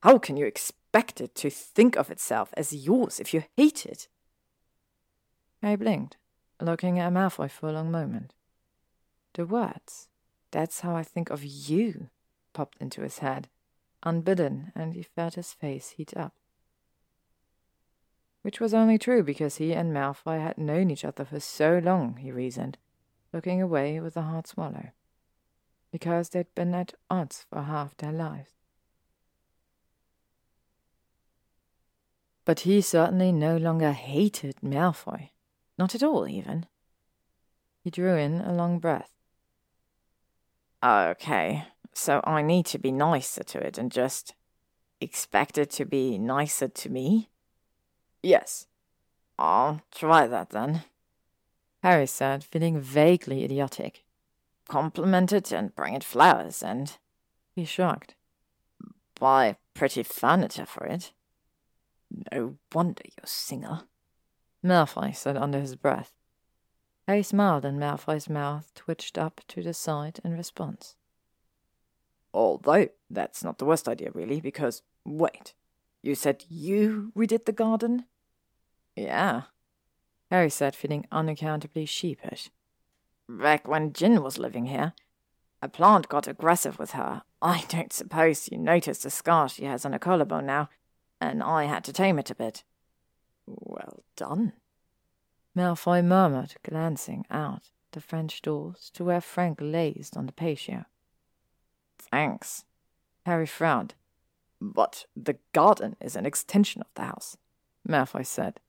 How 0.03 0.19
can 0.19 0.37
you 0.37 0.47
expect 0.47 1.21
it 1.21 1.35
to 1.37 1.51
think 1.51 1.97
of 1.97 2.11
itself 2.11 2.53
as 2.57 2.75
yours 2.75 3.19
if 3.19 3.33
you 3.33 3.45
hate 3.57 3.87
it? 3.87 4.09
Harry 5.63 5.77
blinked, 5.77 6.17
looking 6.61 6.99
at 6.99 7.13
Malfoy 7.13 7.51
for 7.51 7.69
a 7.69 7.73
long 7.73 7.91
moment. 7.91 8.35
The 9.35 9.47
words, 9.47 10.09
that's 10.51 10.81
how 10.81 10.95
I 10.95 11.03
think 11.03 11.31
of 11.31 11.45
you, 11.45 12.09
popped 12.53 12.79
into 12.81 13.03
his 13.03 13.19
head, 13.19 13.49
unbidden, 14.03 14.73
and 14.75 14.95
he 14.95 15.03
felt 15.03 15.35
his 15.35 15.53
face 15.53 15.91
heat 15.91 16.17
up. 16.17 16.35
Which 18.43 18.61
was 18.61 18.73
only 18.73 18.99
true 18.99 19.23
because 19.23 19.57
he 19.57 19.73
and 19.73 19.93
Malfoy 19.93 20.41
had 20.41 20.57
known 20.57 20.91
each 20.91 21.05
other 21.05 21.25
for 21.25 21.41
so 21.41 21.81
long, 21.83 22.17
he 22.19 22.31
reasoned, 22.31 22.79
looking 23.33 23.61
away 23.61 24.01
with 24.01 24.17
a 24.17 24.23
hard 24.23 24.47
swallow. 24.47 24.91
Because 25.93 26.31
they'd 26.31 26.55
been 26.55 26.75
at 26.75 26.95
odds 27.11 27.47
for 27.49 27.63
half 27.63 27.97
their 27.97 28.13
lives. 28.13 28.51
But 32.45 32.61
he 32.61 32.81
certainly 32.81 33.33
no 33.33 33.57
longer 33.57 33.93
hated 33.93 34.57
Malfoy. 34.63 35.31
Not 35.79 35.95
at 35.95 36.03
all, 36.03 36.29
even. 36.29 36.67
He 37.83 37.91
drew 37.91 38.17
in 38.17 38.41
a 38.41 38.53
long 38.53 38.79
breath. 38.79 39.11
Okay, 40.85 41.65
so 41.93 42.21
I 42.25 42.43
need 42.43 42.67
to 42.67 42.79
be 42.79 42.93
nicer 42.93 43.43
to 43.43 43.59
it 43.59 43.79
and 43.79 43.91
just 43.91 44.35
expect 45.01 45.59
it 45.59 45.71
to 45.73 45.85
be 45.85 46.19
nicer 46.19 46.69
to 46.69 46.89
me? 46.89 47.31
Yes. 48.23 48.67
I'll 49.39 49.83
try 49.95 50.27
that 50.27 50.51
then. 50.51 50.83
Harry 51.87 52.09
said, 52.09 52.43
feeling 52.43 52.81
vaguely 52.81 53.45
idiotic. 53.45 54.05
Compliment 54.67 55.33
it 55.33 55.53
and 55.53 55.73
bring 55.77 55.95
it 55.95 56.03
flowers 56.03 56.61
and. 56.61 56.99
He 57.55 57.65
shrugged. 57.65 58.15
Buy 59.21 59.59
pretty 59.73 60.03
furniture 60.03 60.67
for 60.67 60.85
it. 60.85 61.13
No 62.33 62.57
wonder 62.75 63.05
you're 63.05 63.25
single. 63.25 63.85
Malfoy 64.65 65.15
said 65.15 65.37
under 65.37 65.61
his 65.61 65.77
breath. 65.77 66.13
Harry 67.07 67.23
smiled 67.23 67.65
and 67.65 67.79
Malfoy's 67.79 68.29
mouth 68.29 68.75
twitched 68.75 69.17
up 69.17 69.43
to 69.47 69.63
the 69.63 69.73
side 69.73 70.19
in 70.25 70.33
response. 70.33 70.97
Although, 72.35 72.89
that's 73.09 73.45
not 73.45 73.59
the 73.59 73.65
worst 73.65 73.87
idea, 73.87 74.11
really, 74.13 74.41
because, 74.41 74.83
wait, 75.05 75.55
you 76.03 76.17
said 76.17 76.47
you 76.49 77.13
redid 77.15 77.45
the 77.45 77.53
garden? 77.53 78.07
Yeah. 78.97 79.43
Harry 80.31 80.51
said, 80.51 80.75
feeling 80.75 81.07
unaccountably 81.13 81.87
sheepish. 81.87 82.51
back 83.29 83.67
when 83.67 83.93
Gin 83.93 84.23
was 84.23 84.39
living 84.39 84.67
here. 84.67 84.93
A 85.63 85.69
plant 85.69 86.09
got 86.09 86.29
aggressive 86.29 86.79
with 86.79 86.93
her. 86.93 87.23
I 87.43 87.65
don't 87.69 87.93
suppose 87.93 88.49
you 88.51 88.59
noticed 88.59 89.03
the 89.03 89.11
scar 89.11 89.49
she 89.49 89.65
has 89.65 89.85
on 89.85 89.93
her 89.93 89.99
collarbone 89.99 90.47
now, 90.47 90.69
and 91.21 91.43
I 91.43 91.65
had 91.65 91.83
to 91.85 91.93
tame 91.93 92.19
it 92.19 92.31
a 92.31 92.35
bit. 92.35 92.63
Well 93.47 94.03
done. 94.17 94.53
Malfoy 95.57 96.05
murmured, 96.05 96.55
glancing 96.69 97.25
out 97.31 97.71
the 97.93 98.01
French 98.01 98.43
doors 98.43 98.91
to 98.95 99.05
where 99.05 99.21
Frank 99.21 99.59
lazed 99.61 100.17
on 100.17 100.27
the 100.27 100.33
patio. 100.33 100.85
Thanks. 101.99 102.65
Harry 103.25 103.47
frowned. 103.47 103.95
But 104.61 105.07
the 105.17 105.39
garden 105.53 105.97
is 106.01 106.15
an 106.17 106.27
extension 106.27 106.83
of 106.83 106.89
the 106.95 107.03
house, 107.03 107.37
Malfoy 107.89 108.27
said. 108.27 108.61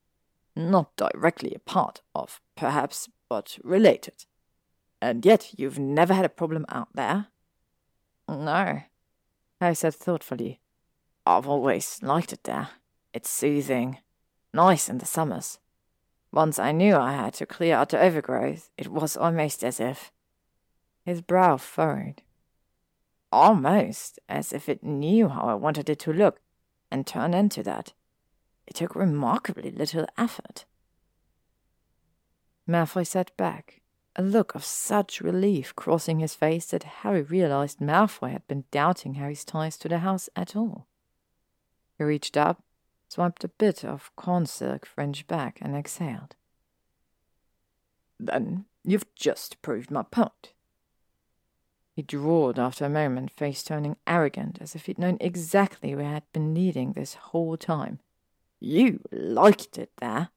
Not 0.58 0.96
directly 0.96 1.54
a 1.54 1.60
part 1.60 2.02
of, 2.16 2.42
perhaps, 2.56 3.08
but 3.30 3.60
related. 3.64 4.26
And 5.00 5.24
yet 5.24 5.52
you've 5.56 5.78
never 5.78 6.16
had 6.16 6.26
a 6.26 6.30
problem 6.30 6.66
out 6.68 6.88
there? 6.96 7.28
No, 8.28 8.82
I 9.62 9.74
said 9.74 9.94
thoughtfully. 9.94 10.60
I've 11.28 11.48
always 11.48 12.00
liked 12.02 12.34
it 12.34 12.44
there. 12.46 12.70
It's 13.14 13.30
soothing, 13.30 14.00
nice 14.52 14.90
in 14.90 14.98
the 14.98 15.06
summers. 15.06 15.60
Once 16.32 16.58
I 16.58 16.72
knew 16.72 16.96
I 16.96 17.12
had 17.12 17.36
to 17.36 17.46
clear 17.46 17.76
out 17.76 17.90
the 17.90 18.02
overgrowth, 18.02 18.72
it 18.80 18.88
was 18.88 19.16
almost 19.16 19.64
as 19.64 19.80
if. 19.80 20.12
His 21.06 21.22
brow 21.22 21.58
furrowed. 21.58 22.24
Almost 23.32 24.18
as 24.28 24.52
if 24.52 24.68
it 24.68 24.84
knew 24.84 25.30
how 25.30 25.50
I 25.50 25.54
wanted 25.54 25.88
it 25.88 26.00
to 26.00 26.12
look 26.12 26.42
and 26.90 27.06
turned 27.06 27.36
into 27.36 27.62
that. 27.62 27.94
It 28.68 28.76
took 28.76 28.96
remarkably 28.96 29.72
little 29.72 30.06
effort. 30.18 30.66
Malfoy 32.68 33.08
sat 33.08 33.36
back, 33.38 33.82
a 34.18 34.22
look 34.22 34.56
of 34.56 34.66
such 34.66 35.22
relief 35.22 35.76
crossing 35.76 36.20
his 36.20 36.36
face 36.36 36.66
that 36.68 36.84
Harry 36.84 37.22
realized 37.22 37.80
Malfoy 37.80 38.32
had 38.32 38.46
been 38.48 38.66
doubting 38.72 39.14
Harry's 39.14 39.46
ties 39.46 39.78
to 39.78 39.88
the 39.88 40.00
house 40.00 40.28
at 40.36 40.56
all. 40.56 40.88
He 41.98 42.04
reached 42.04 42.36
up, 42.36 42.62
swiped 43.08 43.44
a 43.44 43.48
bit 43.48 43.86
of 43.86 44.12
corn 44.16 44.46
silk 44.46 44.86
fringe 44.86 45.26
back, 45.28 45.60
and 45.62 45.76
exhaled. 45.76 46.36
Then 48.20 48.66
you've 48.84 49.14
just 49.16 49.62
proved 49.62 49.92
my 49.92 50.04
point. 50.04 50.52
He 51.96 52.02
drawled 52.02 52.60
after 52.60 52.86
a 52.86 52.90
moment, 52.90 53.32
face 53.32 53.64
turning 53.64 53.96
arrogant, 54.06 54.58
as 54.62 54.76
if 54.76 54.86
he'd 54.88 55.00
known 55.00 55.18
exactly 55.22 55.96
where 55.96 56.06
he 56.06 56.14
had 56.14 56.32
been 56.34 56.54
leading 56.54 56.94
this 56.94 57.16
whole 57.16 57.56
time. 57.58 58.00
You 58.60 59.02
liked 59.12 59.78
it 59.78 59.92
there. 59.98 60.30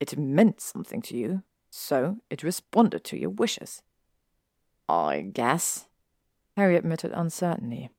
It 0.00 0.18
meant 0.18 0.60
something 0.60 1.00
to 1.02 1.16
you, 1.16 1.42
so 1.70 2.18
it 2.28 2.42
responded 2.42 3.04
to 3.04 3.18
your 3.18 3.30
wishes. 3.30 3.82
I 4.88 5.22
guess, 5.22 5.86
Harry 6.56 6.76
admitted 6.76 7.12
uncertainly. 7.14 7.90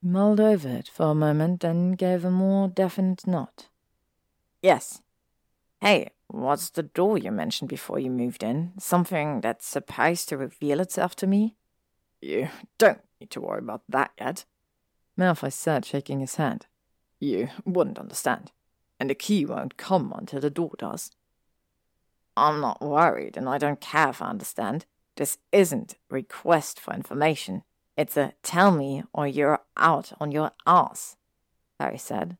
He 0.00 0.08
mulled 0.08 0.40
over 0.40 0.68
it 0.68 0.88
for 0.88 1.10
a 1.10 1.14
moment, 1.14 1.60
then 1.60 1.92
gave 1.92 2.24
a 2.24 2.30
more 2.30 2.68
definite 2.68 3.26
nod. 3.26 3.66
Yes. 4.62 5.02
Hey, 5.80 6.10
what's 6.28 6.70
the 6.70 6.82
door 6.82 7.18
you 7.18 7.30
mentioned 7.30 7.68
before 7.68 7.98
you 7.98 8.10
moved 8.10 8.42
in? 8.42 8.72
Something 8.78 9.40
that's 9.42 9.66
supposed 9.66 10.28
to 10.30 10.38
reveal 10.38 10.80
itself 10.80 11.14
to 11.16 11.26
me? 11.26 11.56
You 12.22 12.48
don't 12.78 13.02
need 13.20 13.30
to 13.32 13.40
worry 13.40 13.58
about 13.58 13.82
that 13.88 14.12
yet. 14.18 14.46
Malfoy 15.18 15.52
said, 15.52 15.84
shaking 15.84 16.20
his 16.20 16.34
head. 16.34 16.66
You 17.18 17.48
wouldn't 17.64 17.98
understand 17.98 18.52
and 18.98 19.10
the 19.10 19.14
key 19.14 19.44
won't 19.44 19.76
come 19.76 20.12
until 20.16 20.40
the 20.40 20.50
door 20.50 20.72
does. 20.78 21.10
I'm 22.36 22.60
not 22.60 22.82
worried, 22.82 23.36
and 23.36 23.48
I 23.48 23.58
don't 23.58 23.80
care 23.80 24.10
if 24.10 24.20
I 24.20 24.26
understand. 24.26 24.86
This 25.16 25.38
isn't 25.52 25.96
request 26.10 26.78
for 26.78 26.92
information. 26.92 27.62
It's 27.96 28.16
a 28.16 28.34
tell 28.42 28.70
me 28.70 29.04
or 29.12 29.26
you're 29.26 29.60
out 29.76 30.12
on 30.20 30.32
your 30.32 30.52
ass, 30.66 31.16
Harry 31.80 31.98
said. 31.98 32.36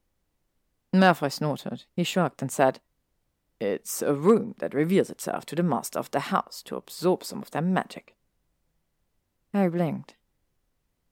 Malfoy 0.94 1.32
snorted. 1.32 1.84
He 1.94 2.04
shrugged 2.04 2.42
and 2.42 2.52
said, 2.52 2.80
It's 3.58 4.02
a 4.02 4.12
room 4.12 4.54
that 4.58 4.74
reveals 4.74 5.08
itself 5.08 5.46
to 5.46 5.54
the 5.54 5.62
master 5.62 5.98
of 5.98 6.10
the 6.10 6.20
house 6.20 6.62
to 6.64 6.76
absorb 6.76 7.24
some 7.24 7.40
of 7.40 7.50
their 7.50 7.62
magic. 7.62 8.14
Harry 9.54 9.70
blinked. 9.70 10.14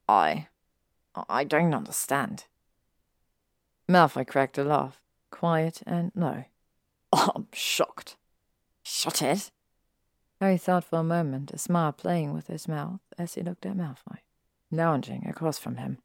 I. 0.07 0.49
I 1.29 1.45
don't 1.45 1.75
understand. 1.75 2.45
Malfoy 3.89 4.27
cracked 4.27 4.59
a 4.59 4.65
laugh 4.65 5.01
quiet 5.35 5.83
and 5.85 6.13
low. 6.15 6.45
I'm 7.13 7.49
shocked. 7.53 8.17
Shut 8.85 9.21
it. 9.21 9.51
Harry 10.41 10.57
thought 10.57 10.85
for 10.85 11.01
a 11.01 11.05
moment, 11.05 11.51
a 11.51 11.59
smile 11.59 11.93
playing 11.93 12.33
with 12.33 12.47
his 12.47 12.69
mouth 12.69 13.01
as 13.19 13.35
he 13.35 13.43
looked 13.43 13.67
at 13.67 13.77
Malfoy, 13.77 14.19
lounging 14.71 15.27
across 15.27 15.59
from 15.59 15.77
him. 15.77 15.99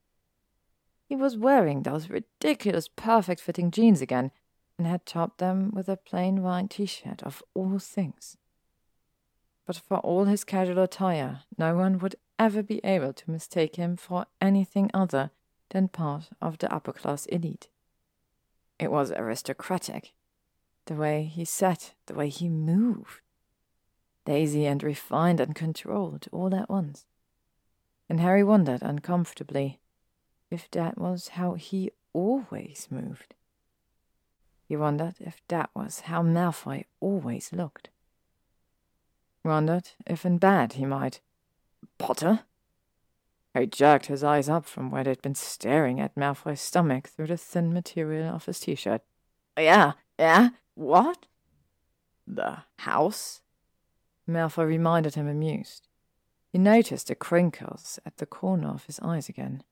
He 1.07 1.15
was 1.15 1.37
wearing 1.37 1.83
those 1.83 2.09
ridiculous 2.09 2.87
perfect 2.87 3.39
fitting 3.39 3.69
jeans 3.69 4.01
again, 4.01 4.31
and 4.79 4.87
had 4.87 5.05
topped 5.05 5.37
them 5.37 5.71
with 5.75 5.87
a 5.89 5.97
plain 5.97 6.41
white 6.41 6.71
t 6.71 6.87
shirt 6.87 7.21
of 7.21 7.43
all 7.53 7.77
things. 7.77 8.35
But 9.67 9.75
for 9.75 9.97
all 9.97 10.25
his 10.25 10.43
casual 10.43 10.81
attire, 10.81 11.41
no 11.57 11.75
one 11.75 11.99
would 11.99 12.15
ever 12.39 12.63
be 12.63 12.79
able 12.83 13.13
to 13.13 13.29
mistake 13.29 13.75
him 13.75 13.97
for 13.97 14.25
anything 14.41 14.89
other 14.93 15.29
than 15.69 15.89
part 15.89 16.29
of 16.41 16.57
the 16.57 16.73
upper 16.73 16.93
class 16.93 17.25
elite. 17.27 17.67
It 18.79 18.91
was 18.91 19.11
aristocratic. 19.11 20.13
The 20.85 20.95
way 20.95 21.25
he 21.25 21.45
sat, 21.45 21.93
the 22.07 22.15
way 22.15 22.29
he 22.29 22.49
moved. 22.49 23.21
Daisy 24.25 24.65
and 24.65 24.81
refined 24.81 25.39
and 25.39 25.53
controlled 25.53 26.27
all 26.31 26.55
at 26.55 26.69
once. 26.69 27.05
And 28.07 28.19
Harry 28.19 28.43
wondered 28.43 28.81
uncomfortably 28.81 29.79
if 30.49 30.71
that 30.71 30.97
was 30.97 31.29
how 31.29 31.53
he 31.53 31.91
always 32.13 32.87
moved. 32.89 33.35
He 34.67 34.75
wondered 34.75 35.15
if 35.19 35.41
that 35.47 35.69
was 35.75 36.01
how 36.01 36.23
Malfoy 36.23 36.85
always 36.99 37.51
looked. 37.51 37.89
Wondered 39.43 39.89
if 40.07 40.25
in 40.25 40.37
bed 40.37 40.73
he 40.73 40.85
might. 40.85 41.21
Potter? 41.99 42.39
Harry 43.53 43.67
jerked 43.67 44.07
his 44.07 44.23
eyes 44.23 44.49
up 44.49 44.65
from 44.65 44.89
where 44.89 45.03
they'd 45.03 45.21
been 45.21 45.35
staring 45.35 45.99
at 45.99 46.15
Malfoy's 46.15 46.61
stomach 46.61 47.07
through 47.09 47.27
the 47.27 47.37
thin 47.37 47.71
material 47.71 48.33
of 48.35 48.45
his 48.45 48.59
t-shirt. 48.59 49.01
Yeah, 49.57 49.93
yeah, 50.17 50.49
what? 50.73 51.27
The 52.25 52.59
house? 52.79 53.41
Malfoy 54.27 54.65
reminded 54.65 55.15
him, 55.15 55.27
amused. 55.27 55.87
He 56.51 56.57
noticed 56.57 57.07
the 57.07 57.15
crinkles 57.15 57.99
at 58.05 58.17
the 58.17 58.25
corner 58.25 58.69
of 58.69 58.85
his 58.85 58.99
eyes 59.01 59.29
again. 59.29 59.63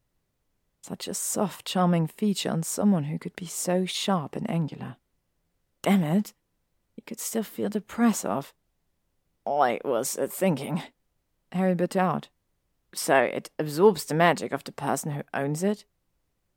Such 0.81 1.07
a 1.07 1.13
soft, 1.13 1.65
charming 1.65 2.07
feature 2.07 2.51
on 2.51 2.63
someone 2.63 3.05
who 3.05 3.19
could 3.19 3.35
be 3.35 3.45
so 3.45 3.85
sharp 3.85 4.35
and 4.35 4.49
angular. 4.49 4.97
Damn 5.81 6.03
it! 6.03 6.33
He 6.95 7.01
could 7.01 7.19
still 7.19 7.43
feel 7.43 7.69
the 7.69 7.81
press 7.81 8.25
of. 8.25 8.53
I 9.45 9.79
was 9.83 10.15
thinking. 10.15 10.81
Harry 11.51 11.75
bit 11.75 11.95
out. 11.95 12.29
So 12.93 13.21
it 13.21 13.49
absorbs 13.59 14.05
the 14.05 14.15
magic 14.15 14.51
of 14.51 14.63
the 14.63 14.71
person 14.71 15.11
who 15.11 15.23
owns 15.33 15.63
it? 15.63 15.85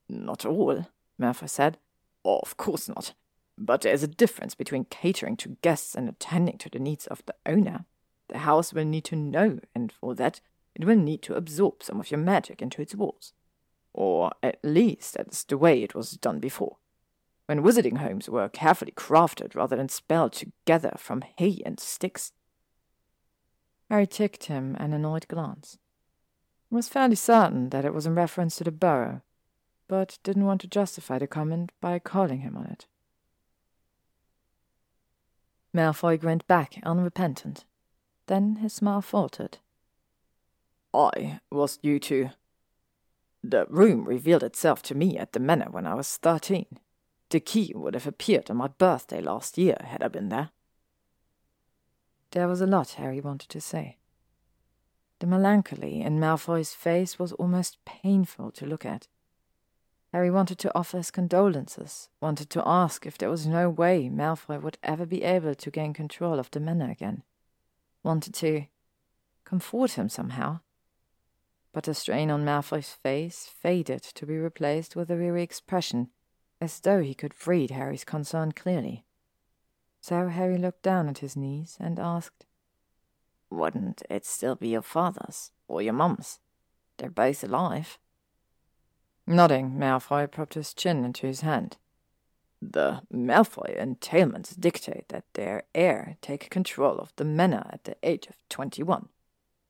Not 0.09 0.45
all, 0.45 0.87
Malfoy 1.21 1.49
said. 1.49 1.79
Of 2.25 2.57
course 2.57 2.89
not. 2.89 3.15
But 3.57 3.83
there's 3.83 4.03
a 4.03 4.09
difference 4.09 4.55
between 4.55 4.85
catering 4.87 5.37
to 5.39 5.57
guests 5.63 5.95
and 5.95 6.09
attending 6.09 6.59
to 6.59 6.71
the 6.71 6.79
needs 6.79 7.07
of 7.07 7.23
the 7.27 7.35
owner. 7.45 7.85
The 8.29 8.39
house 8.39 8.73
will 8.73 8.85
need 8.85 9.05
to 9.05 9.17
know, 9.17 9.61
and 9.75 9.93
for 9.93 10.15
that, 10.15 10.41
it 10.75 10.85
will 10.85 10.97
need 10.97 11.23
to 11.23 11.35
absorb 11.35 11.83
some 11.83 12.01
of 12.01 12.11
your 12.11 12.21
magic 12.21 12.63
into 12.63 12.81
its 12.81 12.95
walls. 12.95 13.33
Or 13.93 14.33
at 14.43 14.59
least 14.63 15.15
that's 15.15 15.45
the 15.45 15.59
way 15.59 15.83
it 15.83 15.95
was 15.95 16.13
done 16.13 16.39
before. 16.39 16.77
When 17.47 17.63
wizarding 17.63 17.99
homes 17.99 18.29
were 18.29 18.49
carefully 18.49 18.93
crafted 18.93 19.55
rather 19.55 19.77
than 19.77 19.89
spelled 19.89 20.33
together 20.33 20.95
from 20.97 21.25
hay 21.37 21.61
and 21.67 21.81
sticks. 21.81 22.33
Harry 23.91 24.07
ticked 24.07 24.45
him 24.45 24.75
an 24.79 24.95
annoyed 24.95 25.29
glance 25.29 25.77
was 26.71 26.89
fairly 26.89 27.17
certain 27.17 27.71
that 27.71 27.85
it 27.85 27.93
was 27.93 28.07
in 28.07 28.15
reference 28.15 28.57
to 28.57 28.65
the 28.65 28.71
Burrow, 28.71 29.23
but 29.89 30.19
didn't 30.23 30.47
want 30.47 30.61
to 30.61 30.69
justify 30.69 31.19
the 31.19 31.27
comment 31.27 31.73
by 31.81 31.99
calling 31.99 32.41
him 32.41 32.57
on 32.57 32.67
it. 32.67 32.87
Malfoy 35.75 36.19
grinned 36.19 36.47
back, 36.47 36.81
unrepentant. 36.85 37.65
Then 38.27 38.57
his 38.57 38.73
smile 38.73 39.03
faltered. 39.03 39.59
I 40.95 41.41
was 41.51 41.77
due 41.77 41.99
to. 42.01 42.31
The 43.43 43.67
room 43.69 44.05
revealed 44.05 44.43
itself 44.43 44.83
to 44.85 44.95
me 44.95 45.17
at 45.17 45.33
the 45.33 45.41
manor 45.41 45.69
when 45.71 45.87
I 45.87 45.95
was 45.95 46.17
thirteen. 46.17 46.67
The 47.31 47.41
key 47.41 47.73
would 47.75 47.95
have 47.95 48.07
appeared 48.07 48.51
on 48.51 48.57
my 48.57 48.69
birthday 48.69 49.21
last 49.21 49.57
year 49.57 49.77
had 49.85 50.03
I 50.03 50.09
been 50.09 50.29
there. 50.29 50.51
There 52.33 52.47
was 52.47 52.61
a 52.61 52.67
lot 52.67 52.91
Harry 52.91 53.21
wanted 53.21 53.49
to 53.51 53.61
say. 53.61 53.99
The 55.19 55.27
melancholy 55.27 56.01
in 56.01 56.21
Malfoy's 56.21 56.75
face 56.75 57.19
was 57.19 57.33
almost 57.33 57.85
painful 57.85 58.53
to 58.53 58.67
look 58.67 58.87
at. 58.87 59.09
Harry 60.13 60.31
wanted 60.31 60.59
to 60.59 60.75
offer 60.75 60.97
his 60.97 61.11
condolences, 61.11 62.09
wanted 62.21 62.51
to 62.51 62.67
ask 62.67 63.05
if 63.05 63.19
there 63.19 63.31
was 63.31 63.47
no 63.47 63.69
way 63.69 64.09
Malfoy 64.09 64.61
would 64.61 64.79
ever 64.83 65.07
be 65.07 65.23
able 65.23 65.55
to 65.55 65.71
gain 65.71 65.93
control 65.93 66.39
of 66.39 66.51
the 66.51 66.61
manor 66.61 66.91
again, 66.91 67.23
wanted 68.03 68.35
to 68.35 68.65
comfort 69.45 69.93
him 69.93 70.09
somehow. 70.09 70.61
But 71.73 71.85
the 71.85 71.95
strain 71.95 72.31
on 72.31 72.45
Malfoy's 72.45 72.93
face 72.93 73.47
faded 73.47 74.03
to 74.03 74.27
be 74.27 74.37
replaced 74.37 74.97
with 74.97 75.11
a 75.11 75.17
weary 75.17 75.43
expression, 75.43 76.11
as 76.61 76.81
though 76.81 77.03
he 77.03 77.15
could 77.15 77.47
read 77.47 77.71
Harry's 77.71 78.05
concern 78.05 78.53
clearly. 78.53 79.05
So 80.01 80.29
Harry 80.29 80.57
looked 80.57 80.83
down 80.83 81.09
at 81.09 81.19
his 81.19 81.37
knees 81.37 81.77
and 81.79 81.99
asked, 81.99 82.47
Wouldn't 83.51 84.03
it 84.09 84.25
still 84.25 84.55
be 84.57 84.69
your 84.69 84.83
father's 84.83 85.51
or 85.69 85.83
your 85.83 85.93
mum's? 85.93 86.39
They're 86.97 87.11
both 87.11 87.45
alive. 87.45 87.99
Nodding, 89.27 89.77
Malfoy 89.79 90.31
propped 90.31 90.55
his 90.55 90.75
chin 90.75 91.05
into 91.05 91.27
his 91.27 91.43
hand. 91.43 91.77
The 92.63 93.03
Malfoy 93.13 93.79
entailments 93.79 94.59
dictate 94.59 95.09
that 95.09 95.25
their 95.35 95.65
heir 95.75 96.17
take 96.21 96.51
control 96.51 96.99
of 96.99 97.13
the 97.17 97.25
manor 97.25 97.67
at 97.73 97.85
the 97.85 97.97
age 98.03 98.27
of 98.27 98.37
twenty-one. 98.49 99.09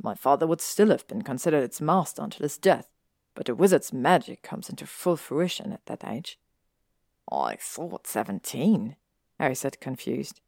My 0.03 0.15
father 0.15 0.47
would 0.47 0.61
still 0.61 0.91
have 0.91 1.07
been 1.07 1.23
considered 1.23 1.63
its 1.63 1.81
master 1.81 2.23
until 2.23 2.45
his 2.45 2.59
death, 2.59 2.89
but 3.35 3.47
the 3.47 3.55
wizard's 3.55 3.93
magic 3.93 4.43
comes 4.43 4.69
into 4.69 4.87
full 4.87 5.17
fruition 5.17 5.73
at 5.73 5.87
that 5.87 6.05
age. 6.05 6.39
I 7.31 7.57
thought 7.61 8.07
seventeen, 8.07 8.97
Harry 9.41 9.55
said, 9.55 9.81
confused. 9.81 10.43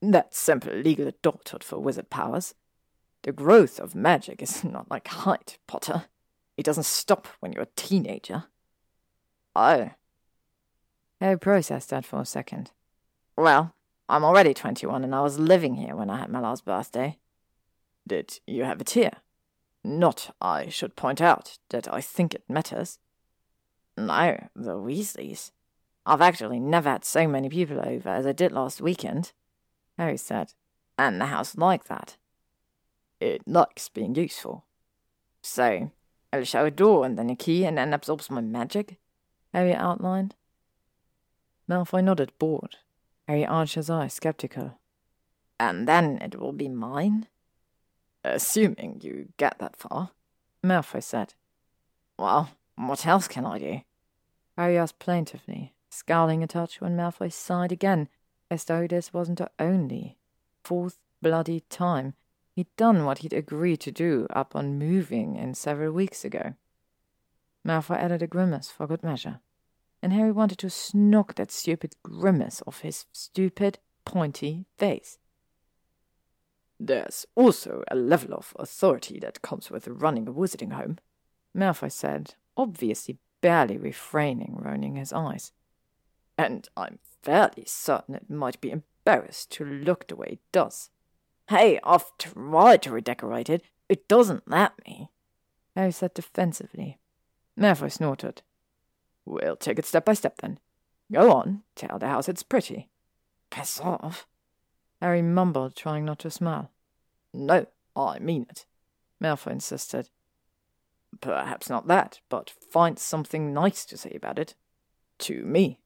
That's 0.00 0.38
simple 0.38 0.72
legal 0.72 1.08
adulthood 1.08 1.64
for 1.64 1.80
wizard 1.80 2.10
powers. 2.10 2.54
The 3.24 3.32
growth 3.32 3.80
of 3.80 3.96
magic 3.96 4.40
is 4.40 4.62
not 4.64 4.88
like 4.88 5.08
height, 5.08 5.58
Potter. 5.66 6.04
It 6.56 6.64
doesn't 6.64 6.84
stop 6.84 7.26
when 7.40 7.52
you're 7.52 7.64
a 7.64 7.68
teenager. 7.74 8.44
Oh. 9.56 9.90
Harry 11.20 11.38
processed 11.38 11.90
that 11.90 12.06
for 12.06 12.20
a 12.20 12.24
second. 12.24 12.70
Well, 13.36 13.74
I'm 14.08 14.22
already 14.24 14.54
21 14.54 15.02
and 15.02 15.14
I 15.14 15.22
was 15.22 15.40
living 15.40 15.74
here 15.74 15.96
when 15.96 16.08
I 16.08 16.18
had 16.18 16.30
my 16.30 16.38
last 16.38 16.64
birthday. 16.64 17.18
Did 18.06 18.38
you 18.46 18.62
have 18.62 18.80
it 18.80 18.90
here? 18.90 19.10
Not, 19.82 20.32
I 20.40 20.68
should 20.68 20.94
point 20.94 21.20
out, 21.20 21.58
that 21.70 21.92
I 21.92 22.00
think 22.00 22.32
it 22.32 22.44
matters. 22.48 23.00
No, 23.96 24.48
the 24.54 24.76
Weasleys. 24.76 25.50
I've 26.06 26.20
actually 26.20 26.60
never 26.60 26.88
had 26.88 27.04
so 27.04 27.26
many 27.26 27.48
people 27.48 27.80
over 27.84 28.08
as 28.08 28.26
I 28.26 28.32
did 28.32 28.52
last 28.52 28.80
weekend, 28.80 29.32
Harry 29.98 30.16
said. 30.16 30.54
And 30.96 31.20
the 31.20 31.26
house 31.26 31.56
liked 31.56 31.88
that. 31.88 32.16
It 33.20 33.42
likes 33.46 33.88
being 33.88 34.14
useful. 34.14 34.64
So, 35.42 35.90
I'll 36.32 36.44
show 36.44 36.64
a 36.64 36.70
door 36.70 37.04
and 37.04 37.18
then 37.18 37.28
a 37.28 37.36
key 37.36 37.64
and 37.64 37.76
then 37.76 37.92
absorbs 37.92 38.30
my 38.30 38.40
magic? 38.40 38.98
Harry 39.52 39.74
outlined. 39.74 40.36
Malfoy 41.68 42.04
nodded, 42.04 42.32
bored. 42.38 42.76
Harry 43.26 43.44
arched 43.44 43.74
his 43.74 43.90
eyes, 43.90 44.14
skeptical. 44.14 44.78
And 45.58 45.88
then 45.88 46.18
it 46.22 46.38
will 46.38 46.52
be 46.52 46.68
mine? 46.68 47.26
Assuming 48.22 49.00
you 49.02 49.28
get 49.36 49.58
that 49.58 49.76
far, 49.76 50.10
Malfoy 50.64 51.02
said. 51.02 51.34
Well, 52.18 52.50
what 52.76 53.06
else 53.06 53.26
can 53.26 53.44
I 53.44 53.58
do? 53.58 53.80
Harry 54.56 54.78
asked 54.78 54.98
plaintively, 54.98 55.74
scowling 55.90 56.42
a 56.42 56.46
touch 56.46 56.80
when 56.80 56.96
Malfoy 56.96 57.32
sighed 57.32 57.72
again, 57.72 58.08
as 58.50 58.64
though 58.64 58.86
this 58.86 59.12
wasn't 59.12 59.38
the 59.38 59.50
only, 59.58 60.18
fourth 60.62 60.98
bloody 61.22 61.60
time 61.68 62.14
he'd 62.54 62.74
done 62.76 63.04
what 63.04 63.18
he'd 63.18 63.32
agreed 63.32 63.80
to 63.80 63.92
do 63.92 64.26
up 64.30 64.56
on 64.56 64.78
moving 64.78 65.36
in 65.36 65.54
several 65.54 65.92
weeks 65.92 66.24
ago. 66.24 66.54
Malfoy 67.66 67.96
added 67.96 68.22
a 68.22 68.26
grimace 68.26 68.70
for 68.70 68.86
good 68.86 69.02
measure, 69.02 69.40
and 70.02 70.12
Harry 70.12 70.32
wanted 70.32 70.58
to 70.58 70.96
knock 70.96 71.34
that 71.34 71.50
stupid 71.50 71.94
grimace 72.02 72.62
off 72.66 72.80
his 72.80 73.06
stupid, 73.12 73.78
pointy 74.04 74.64
face. 74.78 75.18
There's 76.78 77.26
also 77.34 77.82
a 77.90 77.96
level 77.96 78.34
of 78.34 78.54
authority 78.58 79.18
that 79.20 79.42
comes 79.42 79.70
with 79.70 79.88
running 79.88 80.28
a 80.28 80.32
wizarding 80.32 80.72
home, 80.72 80.98
Malfoy 81.56 81.90
said, 81.90 82.34
obviously 82.56 83.18
barely 83.40 83.76
refraining 83.76 84.56
rolling 84.58 84.96
his 84.96 85.12
eyes. 85.12 85.52
And 86.38 86.68
I'm 86.76 86.98
fairly 87.22 87.64
certain 87.66 88.14
it 88.14 88.30
might 88.30 88.60
be 88.60 88.70
embarrassed 88.70 89.50
to 89.52 89.64
look 89.64 90.06
the 90.06 90.16
way 90.16 90.26
it 90.32 90.40
does. 90.52 90.90
Hey, 91.48 91.78
I've 91.84 92.16
tried 92.18 92.82
to 92.82 92.90
redecorate 92.90 93.48
it. 93.48 93.62
It 93.88 94.08
doesn't 94.08 94.50
let 94.50 94.72
me. 94.86 95.10
Harry 95.74 95.92
said 95.92 96.14
defensively. 96.14 96.98
Malfoy 97.58 97.90
snorted. 97.90 98.42
We'll 99.24 99.56
take 99.56 99.78
it 99.78 99.86
step 99.86 100.04
by 100.04 100.14
step 100.14 100.38
then. 100.40 100.58
Go 101.12 101.32
on, 101.32 101.62
tell 101.74 101.98
the 101.98 102.08
house 102.08 102.28
it's 102.28 102.42
pretty. 102.42 102.88
Piss 103.50 103.80
off. 103.80 104.26
Harry 105.00 105.22
mumbled, 105.22 105.76
trying 105.76 106.04
not 106.04 106.18
to 106.20 106.30
smile. 106.30 106.70
No, 107.32 107.66
I 107.94 108.18
mean 108.18 108.46
it, 108.48 108.66
Malfoy 109.22 109.52
insisted. 109.52 110.10
Perhaps 111.20 111.70
not 111.70 111.86
that, 111.86 112.20
but 112.28 112.52
find 112.70 112.98
something 112.98 113.52
nice 113.52 113.84
to 113.86 113.96
say 113.96 114.12
about 114.14 114.38
it. 114.38 114.54
To 115.20 115.42
me. 115.44 115.80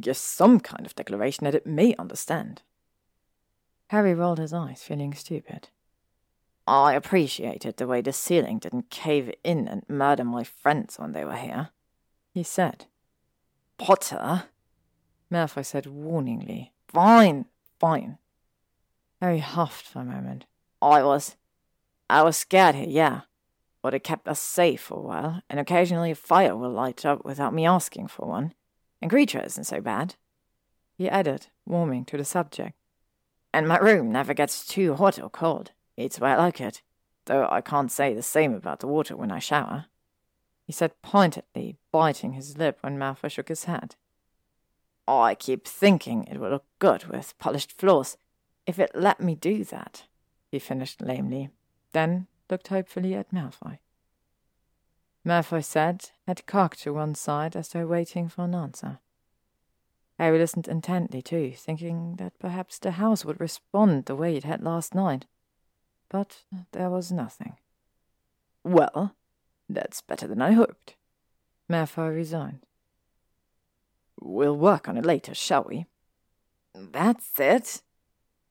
Give 0.00 0.16
some 0.16 0.60
kind 0.60 0.86
of 0.86 0.94
declaration 0.94 1.44
that 1.44 1.54
it 1.54 1.66
may 1.66 1.94
understand. 1.96 2.62
Harry 3.88 4.14
rolled 4.14 4.38
his 4.38 4.52
eyes, 4.52 4.82
feeling 4.82 5.14
stupid. 5.14 5.68
I 6.66 6.94
appreciated 6.94 7.76
the 7.76 7.86
way 7.86 8.00
the 8.00 8.12
ceiling 8.12 8.58
didn't 8.58 8.90
cave 8.90 9.32
in 9.44 9.68
and 9.68 9.82
murder 9.88 10.24
my 10.24 10.44
friends 10.44 10.98
when 10.98 11.12
they 11.12 11.24
were 11.24 11.36
here, 11.36 11.70
he 12.32 12.42
said. 12.42 12.86
Potter, 13.76 14.44
Malfoy 15.30 15.64
said 15.64 15.84
warningly. 15.84 16.70
Fine, 16.88 17.46
fine. 17.78 18.18
Harry 19.20 19.40
huffed 19.40 19.86
for 19.86 20.00
a 20.00 20.04
moment. 20.04 20.46
I 20.80 21.02
was. 21.02 21.36
I 22.08 22.22
was 22.22 22.36
scared 22.36 22.74
here, 22.74 22.88
yeah. 22.88 23.20
But 23.82 23.94
it 23.94 24.04
kept 24.04 24.28
us 24.28 24.40
safe 24.40 24.80
for 24.80 24.98
a 24.98 25.02
while, 25.02 25.42
and 25.50 25.60
occasionally 25.60 26.10
a 26.12 26.14
fire 26.14 26.56
will 26.56 26.70
light 26.70 27.04
up 27.04 27.24
without 27.24 27.52
me 27.52 27.66
asking 27.66 28.08
for 28.08 28.26
one. 28.26 28.54
And 29.00 29.10
Kreacher 29.10 29.44
isn't 29.44 29.64
so 29.64 29.80
bad. 29.80 30.14
He 30.96 31.08
added, 31.08 31.48
warming 31.66 32.04
to 32.06 32.16
the 32.16 32.24
subject. 32.24 32.76
And 33.52 33.68
my 33.68 33.78
room 33.78 34.10
never 34.10 34.34
gets 34.34 34.66
too 34.66 34.94
hot 34.94 35.20
or 35.20 35.30
cold. 35.30 35.72
It's 35.96 36.18
where 36.18 36.36
I 36.36 36.36
like 36.36 36.60
it, 36.60 36.82
though 37.26 37.48
I 37.50 37.60
can't 37.60 37.92
say 37.92 38.14
the 38.14 38.22
same 38.22 38.54
about 38.54 38.80
the 38.80 38.86
water 38.86 39.16
when 39.16 39.30
I 39.30 39.38
shower. 39.38 39.86
He 40.66 40.72
said 40.72 41.00
pointedly, 41.02 41.76
biting 41.92 42.32
his 42.32 42.56
lip 42.56 42.78
when 42.80 42.98
Malfoy 42.98 43.30
shook 43.30 43.48
his 43.48 43.64
head. 43.64 43.96
I 45.06 45.34
keep 45.34 45.66
thinking 45.66 46.24
it 46.24 46.38
would 46.38 46.50
look 46.50 46.64
good 46.78 47.04
with 47.04 47.38
polished 47.38 47.72
floors, 47.72 48.16
if 48.66 48.78
it 48.78 48.92
let 48.94 49.20
me 49.20 49.34
do 49.34 49.64
that, 49.64 50.04
he 50.50 50.58
finished 50.58 51.02
lamely, 51.02 51.50
then 51.92 52.26
looked 52.48 52.68
hopefully 52.68 53.14
at 53.14 53.32
Malfoy. 53.32 53.78
Malfoy 55.26 55.64
said, 55.64 56.10
head 56.26 56.44
cocked 56.46 56.82
to 56.82 56.92
one 56.92 57.14
side 57.14 57.56
as 57.56 57.68
though 57.68 57.86
waiting 57.86 58.28
for 58.28 58.44
an 58.44 58.54
answer. 58.54 58.98
Harry 60.18 60.38
listened 60.38 60.68
intently 60.68 61.22
too, 61.22 61.52
thinking 61.56 62.16
that 62.16 62.38
perhaps 62.38 62.78
the 62.78 62.92
house 62.92 63.24
would 63.24 63.40
respond 63.40 64.04
the 64.04 64.14
way 64.14 64.36
it 64.36 64.44
had 64.44 64.62
last 64.62 64.94
night. 64.94 65.26
But 66.08 66.44
there 66.72 66.90
was 66.90 67.10
nothing. 67.10 67.56
Well, 68.62 69.16
that's 69.68 70.02
better 70.02 70.28
than 70.28 70.42
I 70.42 70.52
hoped. 70.52 70.94
Malfoy 71.68 72.14
resigned. 72.14 72.66
We'll 74.20 74.56
work 74.56 74.88
on 74.88 74.96
it 74.96 75.04
later, 75.04 75.34
shall 75.34 75.64
we? 75.64 75.86
That's 76.74 77.38
it, 77.40 77.82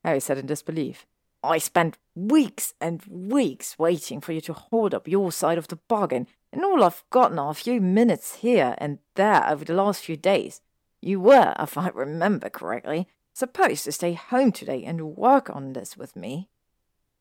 Harry 0.03 0.19
said 0.19 0.37
in 0.37 0.45
disbelief. 0.45 1.05
I 1.43 1.57
spent 1.57 1.97
weeks 2.15 2.73
and 2.79 3.03
weeks 3.05 3.77
waiting 3.77 4.21
for 4.21 4.31
you 4.31 4.41
to 4.41 4.53
hold 4.53 4.93
up 4.93 5.07
your 5.07 5.31
side 5.31 5.57
of 5.57 5.67
the 5.67 5.75
bargain, 5.75 6.27
and 6.53 6.63
all 6.63 6.83
I've 6.83 7.03
gotten 7.09 7.39
are 7.39 7.49
a 7.49 7.55
few 7.55 7.81
minutes 7.81 8.35
here 8.35 8.75
and 8.77 8.99
there 9.15 9.43
over 9.49 9.65
the 9.65 9.73
last 9.73 10.03
few 10.03 10.15
days. 10.15 10.61
You 11.01 11.19
were, 11.19 11.55
if 11.59 11.77
I 11.77 11.89
remember 11.89 12.49
correctly, 12.49 13.07
supposed 13.33 13.85
to 13.85 13.91
stay 13.91 14.13
home 14.13 14.51
today 14.51 14.83
and 14.83 15.17
work 15.17 15.49
on 15.49 15.73
this 15.73 15.97
with 15.97 16.15
me. 16.15 16.49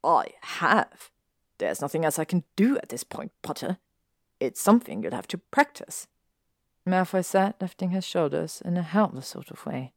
I 0.04 0.26
have. 0.42 1.10
There's 1.56 1.80
nothing 1.80 2.04
else 2.04 2.18
I 2.18 2.24
can 2.26 2.44
do 2.56 2.76
at 2.76 2.90
this 2.90 3.04
point, 3.04 3.32
Potter. 3.40 3.78
It's 4.38 4.60
something 4.60 5.02
you'll 5.02 5.12
have 5.12 5.28
to 5.28 5.38
practice. 5.38 6.08
Malfoy 6.86 7.24
sat, 7.24 7.56
lifting 7.60 7.90
his 7.90 8.04
shoulders 8.04 8.60
in 8.64 8.76
a 8.76 8.82
helpless 8.82 9.28
sort 9.28 9.50
of 9.50 9.64
way. 9.64 9.92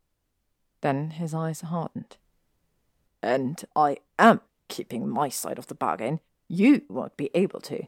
Then 0.81 1.09
his 1.11 1.33
eyes 1.33 1.61
hardened. 1.61 2.17
And 3.21 3.65
I 3.75 3.97
am 4.17 4.41
keeping 4.69 5.09
my 5.09 5.27
side 5.29 5.57
of 5.57 5.67
the 5.67 5.75
bargain. 5.75 6.19
You 6.47 6.83
won't 6.87 7.17
be 7.17 7.31
able 7.33 7.59
to. 7.61 7.87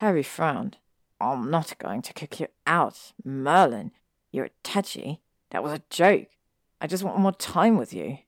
Harry 0.00 0.22
frowned. 0.22 0.78
I'm 1.20 1.50
not 1.50 1.78
going 1.78 2.02
to 2.02 2.12
kick 2.12 2.40
you 2.40 2.48
out, 2.66 3.12
Merlin. 3.24 3.92
You're 4.30 4.46
a 4.46 4.50
touchy. 4.62 5.20
That 5.50 5.62
was 5.62 5.72
a 5.72 5.82
joke. 5.88 6.28
I 6.80 6.86
just 6.86 7.02
want 7.02 7.18
more 7.18 7.32
time 7.32 7.78
with 7.78 7.94
you. 7.94 8.18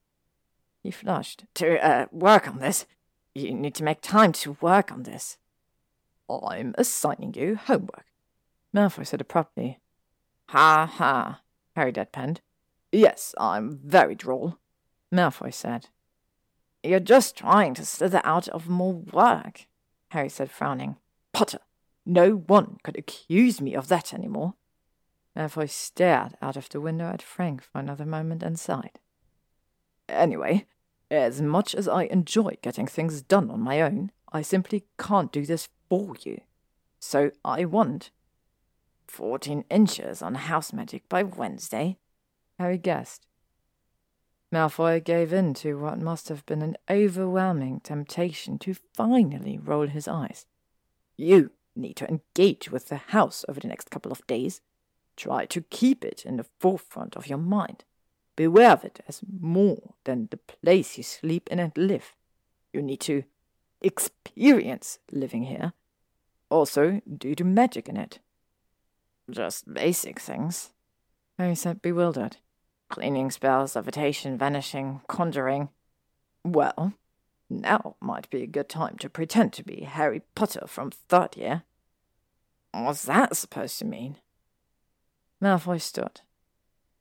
He 0.82 0.90
flushed. 0.90 1.44
To 1.54 1.84
uh, 1.84 2.06
work 2.10 2.48
on 2.48 2.58
this. 2.58 2.86
You 3.34 3.52
need 3.52 3.74
to 3.76 3.84
make 3.84 4.00
time 4.00 4.32
to 4.32 4.56
work 4.60 4.90
on 4.90 5.02
this. 5.02 5.36
I'm 6.30 6.74
assigning 6.78 7.34
you 7.34 7.56
homework. 7.56 8.06
Malfoy 8.74 9.06
said 9.06 9.20
abruptly. 9.20 9.80
Ha 10.48 10.86
ha, 10.86 11.40
Harry 11.76 11.92
deadpanned. 11.92 12.38
Yes, 12.90 13.34
I'm 13.38 13.78
very 13.84 14.14
droll, 14.14 14.56
Malfoy 15.12 15.52
said. 15.52 15.88
You're 16.82 17.00
just 17.00 17.36
trying 17.36 17.74
to 17.74 17.84
slither 17.84 18.22
out 18.24 18.48
of 18.48 18.68
more 18.68 18.94
work, 18.94 19.66
Harry 20.08 20.28
said, 20.28 20.50
frowning. 20.50 20.96
Potter, 21.38 21.60
no 22.04 22.32
one 22.32 22.78
could 22.82 22.98
accuse 22.98 23.60
me 23.60 23.72
of 23.76 23.86
that 23.86 24.12
any 24.12 24.26
more. 24.26 24.54
Malfoy 25.36 25.70
stared 25.70 26.34
out 26.42 26.56
of 26.56 26.68
the 26.68 26.80
window 26.80 27.04
at 27.04 27.22
Frank 27.22 27.62
for 27.62 27.78
another 27.78 28.04
moment 28.04 28.42
and 28.42 28.58
sighed. 28.58 28.98
Anyway, 30.08 30.66
as 31.12 31.40
much 31.40 31.76
as 31.76 31.86
I 31.86 32.06
enjoy 32.06 32.56
getting 32.60 32.88
things 32.88 33.22
done 33.22 33.52
on 33.52 33.60
my 33.60 33.80
own, 33.80 34.10
I 34.32 34.42
simply 34.42 34.86
can't 34.98 35.30
do 35.30 35.46
this 35.46 35.68
for 35.88 36.16
you. 36.22 36.40
So 36.98 37.30
I 37.44 37.64
want 37.66 38.10
fourteen 39.06 39.64
inches 39.70 40.20
on 40.20 40.34
house 40.34 40.72
magic 40.72 41.08
by 41.08 41.22
Wednesday, 41.22 41.98
Harry 42.58 42.78
guessed. 42.78 43.28
Malfoy 44.52 45.04
gave 45.04 45.32
in 45.32 45.54
to 45.54 45.78
what 45.78 46.00
must 46.00 46.30
have 46.30 46.44
been 46.46 46.62
an 46.62 46.76
overwhelming 46.90 47.78
temptation 47.78 48.58
to 48.58 48.74
finally 48.74 49.56
roll 49.56 49.86
his 49.86 50.08
eyes. 50.08 50.44
You 51.18 51.50
need 51.76 51.96
to 51.96 52.08
engage 52.08 52.70
with 52.70 52.88
the 52.88 52.96
house 52.96 53.44
over 53.48 53.60
the 53.60 53.68
next 53.68 53.90
couple 53.90 54.12
of 54.12 54.26
days. 54.26 54.62
Try 55.16 55.44
to 55.46 55.62
keep 55.62 56.04
it 56.04 56.24
in 56.24 56.36
the 56.36 56.46
forefront 56.60 57.16
of 57.16 57.26
your 57.26 57.38
mind. 57.38 57.84
Beware 58.36 58.70
of 58.70 58.84
it 58.84 59.00
as 59.08 59.20
more 59.28 59.94
than 60.04 60.28
the 60.30 60.36
place 60.36 60.96
you 60.96 61.02
sleep 61.02 61.48
in 61.50 61.58
and 61.58 61.76
live. 61.76 62.14
You 62.72 62.80
need 62.82 63.00
to 63.00 63.24
experience 63.82 65.00
living 65.10 65.44
here. 65.44 65.72
Also, 66.50 67.02
do 67.12 67.34
the 67.34 67.44
magic 67.44 67.88
in 67.88 67.96
it. 67.96 68.20
Just 69.28 69.72
basic 69.72 70.20
things, 70.20 70.70
Harry 71.36 71.54
said, 71.54 71.82
bewildered. 71.82 72.36
Cleaning 72.88 73.30
spells, 73.30 73.76
levitation, 73.76 74.38
vanishing, 74.38 75.02
conjuring. 75.08 75.68
Well, 76.44 76.94
now 77.50 77.96
might 78.00 78.28
be 78.30 78.42
a 78.42 78.46
good 78.46 78.68
time 78.68 78.96
to 78.98 79.08
pretend 79.08 79.52
to 79.54 79.62
be 79.62 79.82
Harry 79.82 80.22
Potter 80.34 80.66
from 80.66 80.90
third 80.90 81.36
year. 81.36 81.62
What's 82.72 83.04
that 83.04 83.36
supposed 83.36 83.78
to 83.78 83.84
mean? 83.84 84.16
Malfoy 85.42 85.80
stood. 85.80 86.20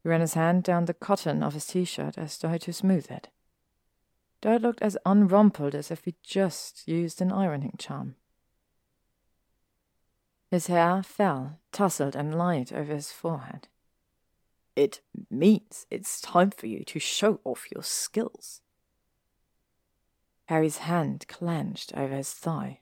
He 0.04 0.10
ran 0.10 0.22
his 0.22 0.36
hand 0.36 0.64
down 0.64 0.86
the 0.86 0.94
cotton 0.94 1.44
of 1.44 1.54
his 1.54 1.66
t-shirt 1.66 2.18
as 2.18 2.38
though 2.38 2.58
to 2.58 2.74
smooth 2.74 3.12
it. 3.12 3.30
It 4.44 4.62
looked 4.62 4.82
as 4.82 4.98
unrumpled 5.06 5.74
as 5.74 5.92
if 5.92 6.06
he'd 6.06 6.16
just 6.24 6.88
used 6.88 7.22
an 7.22 7.32
ironing 7.32 7.76
charm. 7.78 8.16
His 10.50 10.68
hair 10.68 11.04
fell, 11.04 11.60
tousled 11.72 12.16
and 12.16 12.38
light 12.38 12.72
over 12.72 12.94
his 12.94 13.12
forehead. 13.12 13.68
It 14.76 15.02
means 15.30 15.86
it's 15.90 16.22
time 16.22 16.52
for 16.52 16.68
you 16.68 16.84
to 16.86 17.00
show 17.00 17.42
off 17.44 17.68
your 17.74 17.84
skills. 17.84 18.62
Harry's 20.48 20.78
hand 20.78 21.26
clenched 21.28 21.94
over 21.96 22.16
his 22.16 22.34
thigh. 22.34 22.80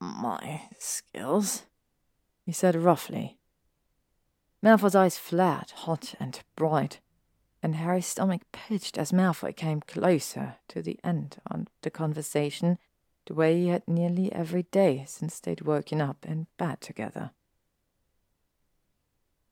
My 0.00 0.62
skills? 0.78 1.64
he 2.46 2.52
said 2.52 2.74
roughly. 2.74 3.38
Malfoy's 4.62 4.94
eyes 4.94 5.18
flared, 5.18 5.70
hot 5.70 6.14
and 6.20 6.40
bright, 6.54 7.00
and 7.62 7.74
Harry's 7.76 8.06
stomach 8.06 8.42
pitched 8.52 8.98
as 8.98 9.12
Malfoy 9.12 9.54
came 9.54 9.80
closer 9.80 10.56
to 10.68 10.80
the 10.80 10.98
end 11.02 11.38
of 11.46 11.66
the 11.82 11.90
conversation, 11.90 12.78
the 13.26 13.34
way 13.34 13.58
he 13.58 13.68
had 13.68 13.86
nearly 13.86 14.32
every 14.32 14.64
day 14.64 15.04
since 15.06 15.40
they'd 15.40 15.62
woken 15.62 16.00
up 16.00 16.24
in 16.26 16.46
bed 16.56 16.80
together. 16.80 17.32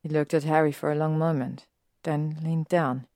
He 0.03 0.09
looked 0.09 0.35
at 0.35 0.45
Harry 0.45 0.73
for 0.73 0.93
a 0.93 0.97
long 0.97 1.19
moment, 1.19 1.67
then 2.05 2.39
leaned 2.43 2.69
down, 2.69 3.07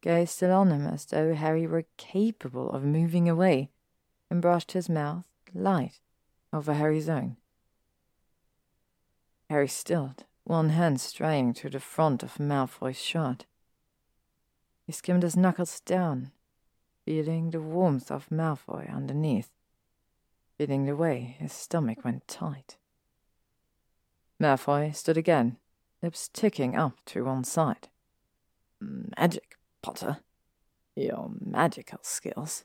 gazed 0.00 0.42
on 0.42 0.70
him 0.70 0.86
as 0.86 1.06
though 1.06 1.34
Harry 1.34 1.66
were 1.66 1.86
capable 1.96 2.70
of 2.70 2.84
moving 2.84 3.28
away, 3.28 3.70
and 4.30 4.42
brushed 4.42 4.72
his 4.72 4.88
mouth 4.88 5.24
light 5.54 6.00
over 6.52 6.74
Harry's 6.74 7.08
own. 7.08 7.36
Harry 9.48 9.68
stilled, 9.68 10.24
one 10.44 10.70
hand 10.70 11.00
straying 11.00 11.54
to 11.54 11.70
the 11.70 11.80
front 11.80 12.22
of 12.22 12.38
Malfoy's 12.38 13.00
shirt. 13.00 13.46
He 14.86 14.92
skimmed 14.92 15.22
his 15.22 15.36
knuckles 15.36 15.80
down, 15.80 16.32
feeling 17.04 17.50
the 17.50 17.60
warmth 17.60 18.10
of 18.10 18.30
Malfoy 18.30 18.92
underneath, 18.92 19.50
feeling 20.56 20.86
the 20.86 20.96
way 20.96 21.36
his 21.38 21.52
stomach 21.52 22.04
went 22.04 22.26
tight. 22.26 22.76
Malfoy 24.40 24.94
stood 24.94 25.16
again, 25.16 25.56
lips 26.02 26.28
ticking 26.32 26.76
up 26.76 26.98
to 27.06 27.24
one 27.24 27.44
side. 27.44 27.88
Magic, 28.80 29.55
Potter. 29.86 30.18
Your 30.96 31.30
magical 31.40 32.00
skills. 32.02 32.64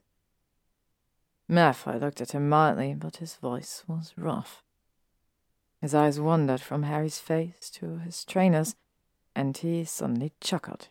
Malfoy 1.48 2.02
looked 2.02 2.20
at 2.20 2.32
him 2.32 2.50
mildly, 2.50 2.96
but 2.96 3.18
his 3.18 3.36
voice 3.36 3.84
was 3.88 4.16
rough. 4.18 4.64
His 5.82 5.94
eyes 5.94 6.20
wandered 6.20 6.62
from 6.62 6.82
Harry's 6.82 7.20
face 7.20 7.70
to 7.76 8.00
his 8.00 8.26
trainer's, 8.26 8.76
and 9.36 9.56
he 9.56 9.84
suddenly 9.84 10.32
chuckled. 10.42 10.90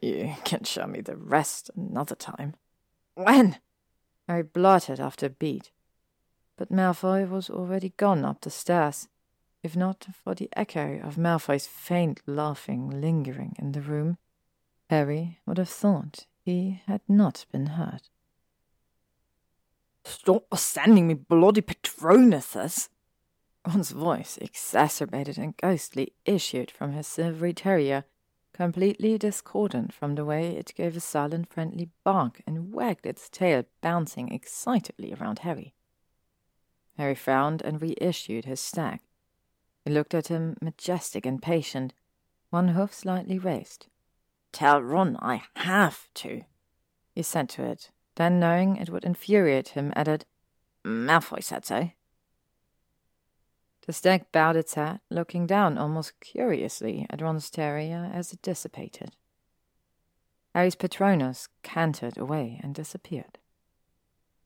You 0.00 0.34
can 0.44 0.64
show 0.64 0.86
me 0.86 1.02
the 1.02 1.16
rest 1.16 1.70
another 1.76 2.14
time. 2.14 2.54
When? 3.12 3.58
Harry 4.26 4.42
blurted 4.42 5.00
after 5.00 5.26
a 5.26 5.30
beat. 5.30 5.70
But 6.56 6.72
Malfoy 6.72 7.28
was 7.28 7.50
already 7.50 7.92
gone 7.98 8.24
up 8.24 8.40
the 8.40 8.48
stairs, 8.48 9.08
if 9.62 9.76
not 9.76 10.06
for 10.24 10.34
the 10.34 10.48
echo 10.56 10.98
of 11.00 11.18
Malfoy's 11.18 11.66
faint 11.66 12.22
laughing 12.24 12.88
lingering 12.88 13.54
in 13.58 13.72
the 13.72 13.82
room. 13.82 14.16
Harry 14.88 15.40
would 15.46 15.58
have 15.58 15.68
thought 15.68 16.26
he 16.44 16.80
had 16.86 17.00
not 17.08 17.44
been 17.50 17.66
hurt. 17.66 18.08
Stop 20.04 20.56
sending 20.56 21.08
me 21.08 21.14
bloody 21.14 21.60
Patronuses! 21.60 22.88
Ron's 23.66 23.90
voice, 23.90 24.38
exacerbated 24.40 25.38
and 25.38 25.56
ghostly, 25.56 26.12
issued 26.24 26.70
from 26.70 26.92
his 26.92 27.08
silvery 27.08 27.52
terrier, 27.52 28.04
completely 28.52 29.18
discordant 29.18 29.92
from 29.92 30.14
the 30.14 30.24
way 30.24 30.56
it 30.56 30.72
gave 30.76 30.96
a 30.96 31.00
silent, 31.00 31.52
friendly 31.52 31.90
bark 32.04 32.40
and 32.46 32.72
wagged 32.72 33.04
its 33.04 33.28
tail, 33.28 33.64
bouncing 33.80 34.32
excitedly 34.32 35.12
around 35.12 35.40
Harry. 35.40 35.74
Harry 36.96 37.16
frowned 37.16 37.60
and 37.62 37.82
reissued 37.82 38.44
his 38.44 38.60
stack. 38.60 39.02
He 39.84 39.90
looked 39.90 40.14
at 40.14 40.28
him, 40.28 40.56
majestic 40.62 41.26
and 41.26 41.42
patient, 41.42 41.92
one 42.50 42.68
hoof 42.68 42.94
slightly 42.94 43.38
raised. 43.38 43.88
Tell 44.56 44.82
Ron 44.82 45.18
I 45.20 45.42
have 45.56 46.08
to, 46.14 46.40
he 47.14 47.22
said 47.22 47.50
to 47.50 47.64
it, 47.64 47.90
then, 48.14 48.40
knowing 48.40 48.78
it 48.78 48.88
would 48.88 49.04
infuriate 49.04 49.68
him, 49.76 49.92
added, 49.94 50.24
Malfoy 50.82 51.44
said 51.44 51.66
so. 51.66 51.90
The 53.86 53.92
stag 53.92 54.32
bowed 54.32 54.56
its 54.56 54.72
head, 54.72 55.00
looking 55.10 55.46
down 55.46 55.76
almost 55.76 56.18
curiously 56.20 57.04
at 57.10 57.20
Ron's 57.20 57.50
terrier 57.50 58.10
as 58.14 58.32
it 58.32 58.40
dissipated. 58.40 59.14
Harry's 60.54 60.74
Patronus 60.74 61.50
cantered 61.62 62.16
away 62.16 62.58
and 62.62 62.74
disappeared. 62.74 63.36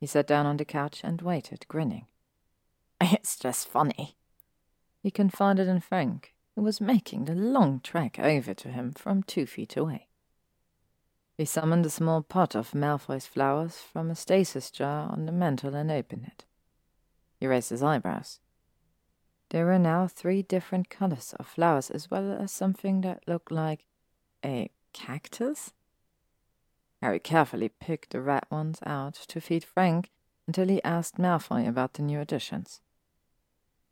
He 0.01 0.07
sat 0.07 0.27
down 0.27 0.45
on 0.45 0.57
the 0.57 0.65
couch 0.65 1.03
and 1.05 1.23
waited, 1.23 1.69
grinning. 1.69 2.07
It's 3.01 3.39
just 3.39 3.69
funny, 3.69 4.17
he 5.05 5.13
confided 5.13 5.69
in 5.69 5.79
Frank, 5.79 6.35
was 6.61 6.81
making 6.81 7.25
the 7.25 7.35
long 7.35 7.81
trek 7.81 8.19
over 8.19 8.55
to 8.55 8.69
him 8.69 8.93
from 8.93 9.23
two 9.23 9.47
feet 9.47 9.77
away. 9.77 10.09
He 11.37 11.45
summoned 11.45 11.87
a 11.87 11.91
small 11.91 12.23
pot 12.23 12.55
of 12.55 12.73
Malfoy's 12.73 13.27
flowers 13.27 13.79
from 13.79 14.11
a 14.11 14.15
stasis 14.15 14.71
jar 14.71 15.11
on 15.11 15.27
the 15.27 15.33
mantel 15.33 15.75
and 15.75 15.91
opened 15.91 16.27
it. 16.27 16.45
He 17.39 17.47
raised 17.47 17.71
his 17.71 17.83
eyebrows. 17.83 18.41
There 19.49 19.65
were 19.65 19.79
now 19.79 20.07
three 20.07 20.43
different 20.43 20.91
colors 20.91 21.35
of 21.39 21.47
flowers, 21.47 21.91
as 21.91 22.11
well 22.11 22.33
as 22.33 22.53
something 22.53 23.01
that 23.01 23.27
looked 23.27 23.51
like 23.51 23.87
a 24.45 24.71
cactus. 24.93 25.73
Harry 27.01 27.19
carefully 27.19 27.71
picked 27.71 28.11
the 28.11 28.21
red 28.21 28.45
ones 28.51 28.79
out 28.85 29.15
to 29.15 29.41
feed 29.41 29.65
Frank 29.65 30.11
until 30.47 30.69
he 30.69 30.83
asked 30.85 31.19
Malfoy 31.19 31.67
about 31.67 31.95
the 31.95 32.03
new 32.03 32.21
additions. 32.21 32.81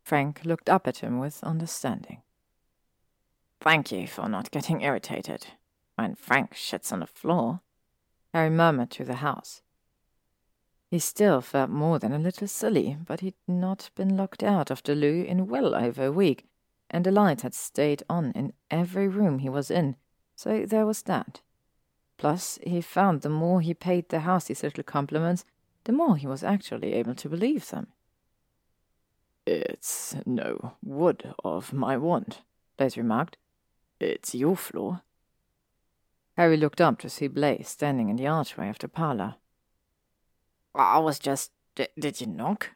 Frank 0.03 0.41
looked 0.45 0.69
up 0.69 0.87
at 0.87 0.99
him 0.99 1.19
with 1.19 1.43
understanding. 1.43 2.21
Thank 3.61 3.91
you 3.91 4.07
for 4.07 4.29
not 4.29 4.51
getting 4.51 4.81
irritated 4.81 5.47
when 5.95 6.15
Frank 6.15 6.53
shits 6.53 6.93
on 6.93 7.01
the 7.01 7.05
floor, 7.05 7.59
Harry 8.33 8.49
murmured 8.49 8.89
to 8.91 9.03
the 9.03 9.15
house. 9.15 9.61
He 10.89 10.97
still 10.97 11.41
felt 11.41 11.69
more 11.69 11.99
than 11.99 12.13
a 12.13 12.19
little 12.19 12.47
silly, 12.47 12.97
but 13.05 13.19
he'd 13.19 13.35
not 13.49 13.89
been 13.95 14.15
locked 14.15 14.43
out 14.43 14.71
of 14.71 14.81
the 14.83 14.95
loo 14.95 15.25
in 15.27 15.47
well 15.47 15.75
over 15.75 16.05
a 16.05 16.11
week, 16.11 16.45
and 16.89 17.05
the 17.05 17.11
light 17.11 17.41
had 17.41 17.53
stayed 17.53 18.01
on 18.09 18.31
in 18.31 18.53
every 18.71 19.09
room 19.09 19.39
he 19.39 19.49
was 19.49 19.69
in, 19.69 19.97
so 20.37 20.65
there 20.65 20.85
was 20.85 21.01
that. 21.03 21.41
Plus, 22.17 22.59
he 22.63 22.79
found 22.79 23.21
the 23.21 23.29
more 23.29 23.59
he 23.59 23.73
paid 23.73 24.07
the 24.07 24.21
house 24.21 24.45
these 24.45 24.63
little 24.63 24.85
compliments, 24.85 25.43
the 25.83 25.91
more 25.91 26.15
he 26.15 26.27
was 26.27 26.45
actually 26.45 26.93
able 26.93 27.13
to 27.15 27.29
believe 27.29 27.69
them. 27.69 27.87
It's 29.45 30.15
no 30.25 30.75
wood 30.81 31.33
of 31.43 31.73
my 31.73 31.97
wand, 31.97 32.37
Blaise 32.77 32.95
remarked. 32.97 33.35
It's 33.99 34.33
your 34.33 34.55
floor. 34.55 35.01
Harry 36.37 36.55
looked 36.55 36.79
up 36.79 36.99
to 36.99 37.09
see 37.09 37.27
Blaise 37.27 37.67
standing 37.67 38.09
in 38.09 38.15
the 38.15 38.27
archway 38.27 38.69
of 38.69 38.79
the 38.79 38.87
parlor. 38.87 39.35
I 40.73 40.99
was 40.99 41.19
just. 41.19 41.51
D- 41.75 41.87
did 41.99 42.21
you 42.21 42.27
knock? 42.27 42.71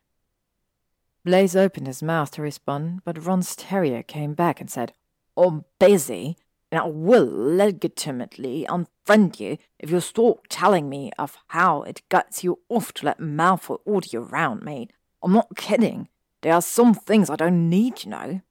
Blaise 1.24 1.56
opened 1.56 1.88
his 1.88 2.03
mouth 2.03 2.32
to 2.32 2.42
respond, 2.42 3.02
but 3.06 3.26
Ron's 3.26 3.56
terrier 3.56 4.03
came 4.03 4.34
back 4.34 4.60
and 4.60 4.69
said, 4.69 4.92
I'm 5.38 5.64
busy, 5.80 6.35
and 6.69 6.82
I 6.82 6.85
will 6.88 7.27
legitimately 7.32 8.66
unfriend 8.68 9.40
you 9.40 9.58
if 9.80 9.90
you 9.90 10.02
start 10.02 10.50
telling 10.50 10.90
me 10.90 11.11
of 11.18 11.38
how 11.48 11.84
it 11.84 12.02
gets 12.10 12.43
you 12.43 12.60
off 12.68 12.93
to 12.95 13.06
let 13.06 13.19
Malfoy 13.19 13.80
order 13.85 14.08
you 14.11 14.24
around, 14.24 14.64
mate. 14.64 14.92
I'm 15.24 15.32
not 15.32 15.56
kidding. 15.56 16.10
There 16.42 16.53
are 16.53 16.61
some 16.61 16.93
things 16.93 17.30
I 17.30 17.38
don't 17.38 17.69
need 17.69 17.95
to 17.98 18.10
know. 18.10 18.42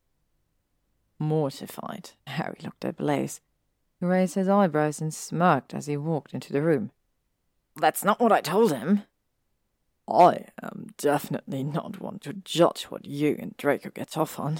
Mortified, 1.23 2.11
Harry 2.27 2.59
looked 2.63 2.85
at 2.85 2.97
Blaise, 2.97 3.41
who 4.01 4.09
raised 4.09 4.35
his 4.35 4.49
eyebrows 4.49 5.01
and 5.01 5.15
smirked 5.15 5.73
as 5.73 5.87
he 5.87 5.97
walked 5.97 6.35
into 6.35 6.53
the 6.53 6.63
room. 6.63 6.91
That's 7.77 8.05
not 8.05 8.21
what 8.21 8.33
I 8.33 8.41
told 8.41 8.73
him. 8.73 9.05
I 10.09 10.47
am 10.63 10.89
definitely 10.99 11.63
not 11.63 12.01
one 12.01 12.19
to 12.21 12.33
judge 12.33 12.85
what 12.85 13.07
you 13.07 13.37
and 13.39 13.57
Draco 13.57 13.91
get 13.91 14.19
off 14.19 14.39
on, 14.39 14.59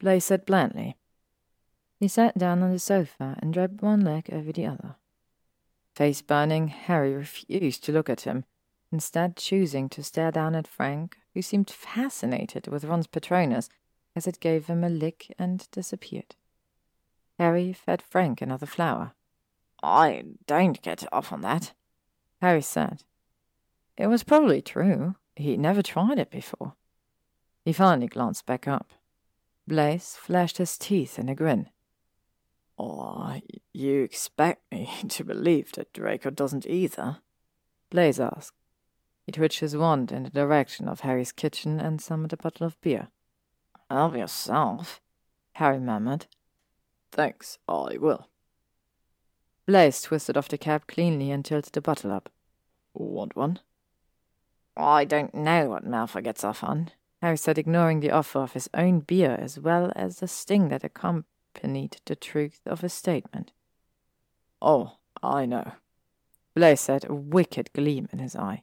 Blaise 0.00 0.24
said 0.24 0.44
blandly. 0.44 0.96
He 2.00 2.08
sat 2.08 2.36
down 2.36 2.62
on 2.62 2.72
the 2.72 2.78
sofa 2.80 3.36
and 3.38 3.54
draped 3.54 3.80
one 3.80 4.04
leg 4.04 4.28
over 4.32 4.52
the 4.52 4.66
other. 4.66 4.96
Face 5.94 6.20
burning, 6.22 6.68
Harry 6.68 7.14
refused 7.14 7.84
to 7.84 7.92
look 7.92 8.10
at 8.10 8.22
him, 8.22 8.44
instead 8.90 9.36
choosing 9.36 9.88
to 9.90 10.02
stare 10.02 10.32
down 10.32 10.56
at 10.56 10.66
Frank, 10.66 11.18
who 11.34 11.40
seemed 11.40 11.70
fascinated 11.70 12.66
with 12.66 12.84
Ron's 12.84 13.06
Patronus 13.06 13.70
as 14.16 14.26
it 14.26 14.40
gave 14.40 14.66
him 14.66 14.84
a 14.84 14.88
lick 14.88 15.34
and 15.38 15.68
disappeared. 15.70 16.34
Harry 17.38 17.72
fed 17.72 18.02
Frank 18.02 18.40
another 18.40 18.66
flower. 18.66 19.12
I 19.82 20.24
don't 20.46 20.80
get 20.82 21.04
off 21.12 21.32
on 21.32 21.40
that, 21.42 21.72
Harry 22.40 22.62
said. 22.62 23.02
It 23.96 24.06
was 24.06 24.24
probably 24.24 24.62
true. 24.62 25.16
He'd 25.36 25.60
never 25.60 25.82
tried 25.82 26.18
it 26.18 26.30
before. 26.30 26.74
He 27.64 27.72
finally 27.72 28.06
glanced 28.06 28.46
back 28.46 28.68
up. 28.68 28.92
Blaise 29.66 30.16
flashed 30.16 30.58
his 30.58 30.76
teeth 30.76 31.18
in 31.18 31.28
a 31.28 31.34
grin. 31.34 31.68
Oh, 32.78 33.40
you 33.72 34.02
expect 34.02 34.70
me 34.70 34.90
to 35.08 35.24
believe 35.24 35.72
that 35.72 35.92
Draco 35.92 36.30
doesn't 36.30 36.66
either? 36.66 37.18
Blaise 37.90 38.20
asked. 38.20 38.56
He 39.24 39.32
twitched 39.32 39.60
his 39.60 39.76
wand 39.76 40.12
in 40.12 40.24
the 40.24 40.30
direction 40.30 40.88
of 40.88 41.00
Harry's 41.00 41.32
kitchen 41.32 41.80
and 41.80 42.00
summoned 42.00 42.32
a 42.32 42.36
bottle 42.36 42.66
of 42.66 42.80
beer. 42.80 43.08
Help 43.90 44.16
yourself, 44.16 45.00
Harry 45.52 45.78
murmured. 45.78 46.26
Thanks, 47.12 47.58
I 47.68 47.96
will. 47.98 48.28
Blaise 49.66 50.02
twisted 50.02 50.36
off 50.36 50.48
the 50.48 50.58
cap 50.58 50.86
cleanly 50.86 51.30
and 51.30 51.44
tilted 51.44 51.72
the 51.72 51.80
bottle 51.80 52.12
up. 52.12 52.30
Want 52.92 53.36
one? 53.36 53.60
I 54.76 55.04
don't 55.04 55.34
know 55.34 55.70
what 55.70 55.86
Malfoy 55.86 56.24
gets 56.24 56.44
off 56.44 56.64
on, 56.64 56.90
Harry 57.22 57.36
said, 57.36 57.58
ignoring 57.58 58.00
the 58.00 58.10
offer 58.10 58.40
of 58.40 58.52
his 58.52 58.68
own 58.74 59.00
beer 59.00 59.38
as 59.40 59.58
well 59.58 59.92
as 59.94 60.18
the 60.18 60.28
sting 60.28 60.68
that 60.68 60.84
accompanied 60.84 61.96
the 62.04 62.16
truth 62.16 62.60
of 62.66 62.80
his 62.80 62.92
statement. 62.92 63.52
Oh, 64.60 64.98
I 65.22 65.46
know, 65.46 65.72
Blaise 66.54 66.80
said, 66.80 67.04
a 67.08 67.14
wicked 67.14 67.72
gleam 67.72 68.08
in 68.12 68.18
his 68.18 68.36
eye. 68.36 68.62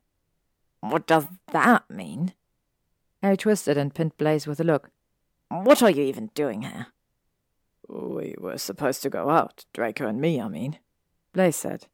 What 0.82 1.08
does 1.08 1.28
that 1.52 1.90
mean? 1.90 2.34
Harry 3.22 3.38
twisted 3.38 3.78
and 3.78 3.94
pinned 3.94 4.18
Blaise 4.18 4.48
with 4.48 4.60
a 4.60 4.64
look. 4.64 4.92
What 5.52 5.84
are 5.84 5.90
you 5.90 6.04
even 6.04 6.28
doing 6.34 6.62
here? 6.62 6.88
We 7.90 8.36
were 8.38 8.58
supposed 8.58 9.02
to 9.04 9.10
go 9.10 9.30
out, 9.30 9.66
Draco 9.74 10.08
and 10.08 10.22
me, 10.22 10.40
I 10.40 10.48
mean. 10.48 10.80
Blaise 11.34 11.58
said. 11.58 11.88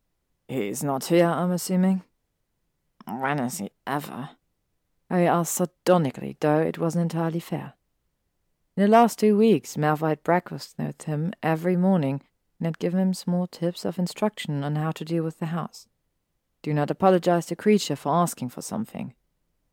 He's 0.47 0.83
not 0.83 1.05
here, 1.05 1.25
I'm 1.25 1.49
assuming? 1.51 2.03
When 3.07 3.39
is 3.39 3.57
he 3.57 3.71
ever? 3.87 4.29
I 5.09 5.21
asked 5.21 5.55
sardonically, 5.55 6.37
though 6.39 6.59
it 6.59 6.77
wasn't 6.77 7.11
entirely 7.11 7.39
fair. 7.39 7.73
In 8.75 8.83
the 8.83 8.87
last 8.89 9.17
two 9.17 9.35
weeks, 9.35 9.75
Malfoy 9.75 10.09
had 10.09 10.23
breakfasted 10.23 10.85
with 10.85 11.01
him 11.03 11.33
every 11.41 11.75
morning 11.75 12.21
and 12.59 12.67
had 12.67 12.77
given 12.77 12.99
him 12.99 13.15
small 13.15 13.47
tips 13.47 13.85
of 13.85 13.97
instruction 13.97 14.63
on 14.63 14.75
how 14.75 14.91
to 14.91 15.03
deal 15.03 15.23
with 15.23 15.39
the 15.39 15.47
house. 15.47 15.87
Do 16.61 16.75
not 16.75 16.91
apologize 16.91 17.47
to 17.47 17.55
Kreacher 17.55 17.97
for 17.97 18.13
asking 18.13 18.49
for 18.49 18.61
something. 18.61 19.15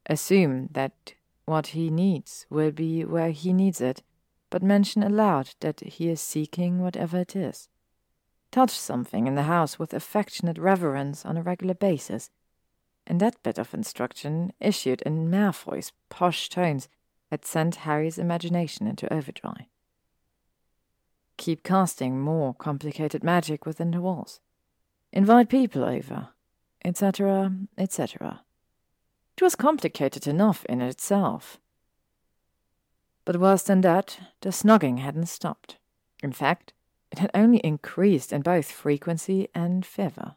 Assume 0.06 0.70
that 0.72 1.12
what 1.46 1.68
he 1.68 1.90
needs 1.90 2.46
will 2.50 2.70
be 2.70 3.04
where 3.04 3.30
he 3.30 3.52
needs 3.52 3.80
it, 3.80 4.02
but 4.50 4.62
mention 4.62 5.02
aloud 5.02 5.50
that 5.60 5.80
he 5.80 6.08
is 6.08 6.20
seeking 6.20 6.80
whatever 6.80 7.18
it 7.18 7.36
is. 7.36 7.68
Touch 8.50 8.70
something 8.70 9.26
in 9.26 9.34
the 9.34 9.42
house 9.42 9.78
with 9.78 9.92
affectionate 9.92 10.58
reverence 10.58 11.26
on 11.26 11.36
a 11.36 11.42
regular 11.42 11.74
basis, 11.74 12.30
and 13.06 13.20
that 13.20 13.42
bit 13.42 13.58
of 13.58 13.74
instruction, 13.74 14.52
issued 14.60 15.02
in 15.02 15.30
Malfoy's 15.30 15.92
posh 16.08 16.48
tones, 16.48 16.88
had 17.30 17.44
sent 17.44 17.76
Harry's 17.76 18.18
imagination 18.18 18.86
into 18.86 19.12
overdrive. 19.12 19.66
Keep 21.36 21.64
casting 21.64 22.20
more 22.20 22.54
complicated 22.54 23.24
magic 23.24 23.66
within 23.66 23.90
the 23.90 24.00
walls. 24.00 24.40
Invite 25.12 25.48
people 25.48 25.84
over, 25.84 26.28
etc., 26.84 27.52
etc. 27.76 28.43
It 29.36 29.42
was 29.42 29.56
complicated 29.56 30.26
enough 30.26 30.64
in 30.66 30.80
itself. 30.80 31.58
But 33.24 33.40
worse 33.40 33.62
than 33.62 33.80
that, 33.80 34.18
the 34.42 34.50
snogging 34.50 34.98
hadn't 34.98 35.26
stopped. 35.26 35.78
In 36.22 36.32
fact, 36.32 36.72
it 37.10 37.18
had 37.18 37.30
only 37.34 37.58
increased 37.58 38.32
in 38.32 38.42
both 38.42 38.70
frequency 38.70 39.48
and 39.54 39.84
fervor. 39.84 40.36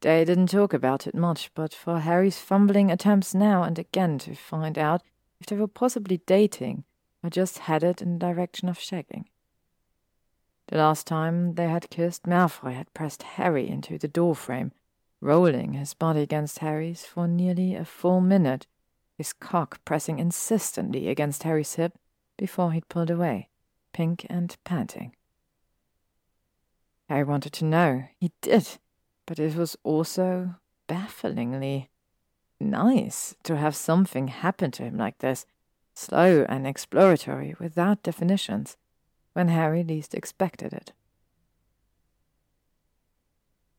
They 0.00 0.24
didn't 0.24 0.48
talk 0.48 0.74
about 0.74 1.06
it 1.06 1.14
much, 1.14 1.50
but 1.54 1.72
for 1.72 2.00
Harry's 2.00 2.38
fumbling 2.38 2.90
attempts 2.90 3.34
now 3.34 3.62
and 3.62 3.78
again 3.78 4.18
to 4.18 4.34
find 4.34 4.78
out 4.78 5.02
if 5.40 5.46
they 5.46 5.56
were 5.56 5.66
possibly 5.66 6.18
dating 6.26 6.84
or 7.22 7.30
just 7.30 7.60
headed 7.60 8.02
in 8.02 8.18
the 8.18 8.26
direction 8.26 8.68
of 8.68 8.78
shagging. 8.78 9.24
The 10.68 10.78
last 10.78 11.06
time 11.06 11.54
they 11.54 11.68
had 11.68 11.90
kissed, 11.90 12.24
Malfoy 12.24 12.74
had 12.74 12.92
pressed 12.94 13.22
Harry 13.22 13.68
into 13.68 13.98
the 13.98 14.08
doorframe, 14.08 14.72
rolling 15.24 15.72
his 15.72 15.94
body 15.94 16.20
against 16.20 16.58
Harry's 16.58 17.04
for 17.04 17.26
nearly 17.26 17.74
a 17.74 17.84
full 17.84 18.20
minute, 18.20 18.66
his 19.16 19.32
cock 19.32 19.84
pressing 19.84 20.18
insistently 20.18 21.08
against 21.08 21.44
Harry's 21.44 21.74
hip 21.74 21.98
before 22.36 22.72
he'd 22.72 22.88
pulled 22.88 23.10
away, 23.10 23.48
pink 23.92 24.26
and 24.28 24.56
panting. 24.64 25.16
Harry 27.08 27.24
wanted 27.24 27.52
to 27.54 27.64
know. 27.64 28.04
He 28.18 28.32
did 28.40 28.78
but 29.26 29.38
it 29.38 29.56
was 29.56 29.76
also 29.82 30.56
bafflingly 30.86 31.90
nice 32.60 33.34
to 33.42 33.56
have 33.56 33.74
something 33.74 34.28
happen 34.28 34.70
to 34.72 34.82
him 34.82 34.96
like 34.96 35.18
this, 35.18 35.46
slow 35.94 36.44
and 36.48 36.66
exploratory, 36.66 37.54
without 37.58 38.02
definitions, 38.02 38.76
when 39.32 39.48
Harry 39.48 39.82
least 39.82 40.14
expected 40.14 40.72
it. 40.72 40.92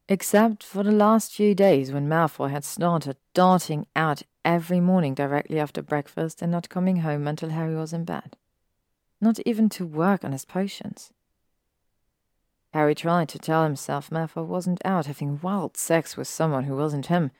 Except 0.07 0.63
for 0.63 0.83
the 0.83 0.91
last 0.91 1.33
few 1.33 1.55
days 1.55 1.91
when 1.91 2.07
Malfoy 2.07 2.51
had 2.51 2.63
started 2.63 3.17
darting 3.33 3.87
out 3.95 4.21
every 4.43 4.79
morning 4.79 5.15
directly 5.15 5.59
after 5.59 5.81
breakfast 5.81 6.43
and 6.43 6.51
not 6.51 6.69
coming 6.69 6.97
home 6.97 7.27
until 7.27 7.49
Harry 7.49 7.75
was 7.75 7.91
in 7.91 8.05
bed. 8.05 8.37
Not 9.19 9.39
even 9.45 9.67
to 9.69 9.85
work 9.85 10.23
on 10.23 10.31
his 10.31 10.45
potions. 10.45 11.11
Harry 12.71 12.93
tried 12.93 13.29
to 13.29 13.39
tell 13.39 13.63
himself 13.63 14.11
Malfoy 14.11 14.45
wasn't 14.45 14.81
out 14.85 15.07
having 15.07 15.39
wild 15.41 15.75
sex 15.75 16.15
with 16.15 16.27
someone 16.27 16.65
who 16.65 16.75
wasn't 16.75 17.07
him. 17.07 17.31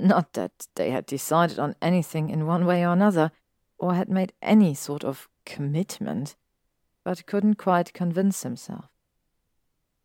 Not 0.00 0.32
that 0.32 0.66
they 0.74 0.90
had 0.90 1.06
decided 1.06 1.58
on 1.60 1.76
anything 1.80 2.30
in 2.30 2.46
one 2.46 2.66
way 2.66 2.84
or 2.84 2.92
another, 2.92 3.30
or 3.78 3.94
had 3.94 4.08
made 4.08 4.32
any 4.42 4.74
sort 4.74 5.04
of 5.04 5.28
commitment, 5.44 6.34
but 7.04 7.26
couldn't 7.26 7.54
quite 7.56 7.92
convince 7.92 8.42
himself. 8.42 8.86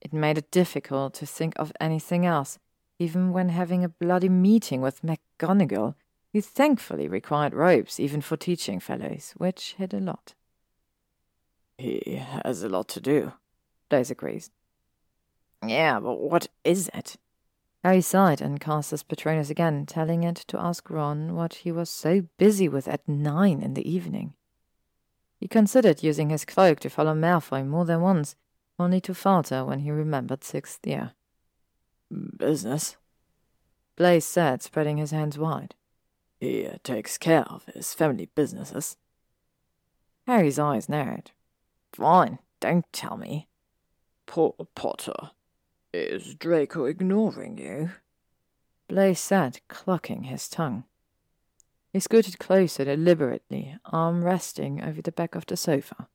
It 0.06 0.14
made 0.14 0.38
it 0.38 0.52
difficult 0.52 1.16
to 1.16 1.26
think 1.26 1.56
of 1.58 1.72
anything 1.82 2.28
else, 2.28 2.60
even 3.00 3.34
when 3.34 3.50
having 3.50 3.84
a 3.84 3.90
bloody 3.90 4.30
meeting 4.30 4.80
with 4.80 5.02
McGonagall, 5.02 5.96
who 6.32 6.42
thankfully 6.42 7.08
required 7.08 7.56
robes 7.56 8.00
even 8.00 8.22
for 8.22 8.38
teaching 8.38 8.80
fellows, 8.80 9.34
which 9.36 9.74
hid 9.80 9.96
a 9.96 10.00
lot. 10.00 10.36
He 11.80 12.22
has 12.44 12.62
a 12.62 12.70
lot 12.70 12.88
to 12.90 13.02
do, 13.02 13.34
Blaise 13.90 14.12
agrees. 14.12 14.52
Yeah, 15.66 16.00
but 16.00 16.20
what 16.20 16.50
is 16.64 16.88
it? 16.94 17.16
Harry 17.84 18.02
sighed 18.02 18.42
and 18.42 18.60
cast 18.62 18.92
his 18.92 19.02
Patronus 19.02 19.50
again, 19.50 19.88
telling 19.88 20.24
it 20.24 20.36
to 20.50 20.62
ask 20.62 20.88
Ron 20.88 21.34
what 21.34 21.56
he 21.56 21.72
was 21.72 21.90
so 21.90 22.28
busy 22.38 22.70
with 22.70 22.88
at 22.88 23.10
nine 23.10 23.64
in 23.64 23.74
the 23.74 23.92
evening. 23.92 24.36
He 25.40 25.48
considered 25.48 26.04
using 26.04 26.30
his 26.30 26.46
cloak 26.46 26.80
to 26.82 26.92
follow 26.92 27.16
Malfoy 27.16 27.66
more 27.66 27.86
than 27.86 28.02
once, 28.02 28.36
only 28.78 29.00
to 29.02 29.14
falter 29.14 29.64
when 29.64 29.80
he 29.80 29.92
remembered 29.92 30.44
sixth 30.44 30.86
year. 30.86 31.12
Business? 32.38 32.98
Blaise 33.96 34.26
said, 34.26 34.62
spreading 34.62 34.98
his 34.98 35.12
hands 35.12 35.38
wide. 35.38 35.76
He 36.40 36.68
uh, 36.68 36.78
takes 36.84 37.18
care 37.18 37.44
of 37.44 37.66
his 37.66 37.94
family 37.94 38.30
businesses. 38.36 38.98
Harry's 40.28 40.60
eyes 40.60 40.90
narrowed. 40.90 41.32
Fine. 41.94 42.40
don't 42.60 42.86
tell 42.92 43.16
me. 43.16 43.48
Poor 44.26 44.54
Potter. 44.76 45.32
Is 45.94 46.36
Draco 46.36 46.86
ignoring 46.86 47.58
you? 47.58 47.92
Blaise 48.88 49.20
said, 49.20 49.60
clucking 49.68 50.24
his 50.24 50.50
tongue. 50.50 50.84
He 51.94 52.00
scooted 52.02 52.40
closer 52.40 52.84
deliberately, 52.84 53.78
arm 53.86 54.24
resting 54.24 54.84
over 54.84 55.02
the 55.02 55.14
back 55.14 55.36
of 55.36 55.46
the 55.46 55.56
sofa. 55.56 56.10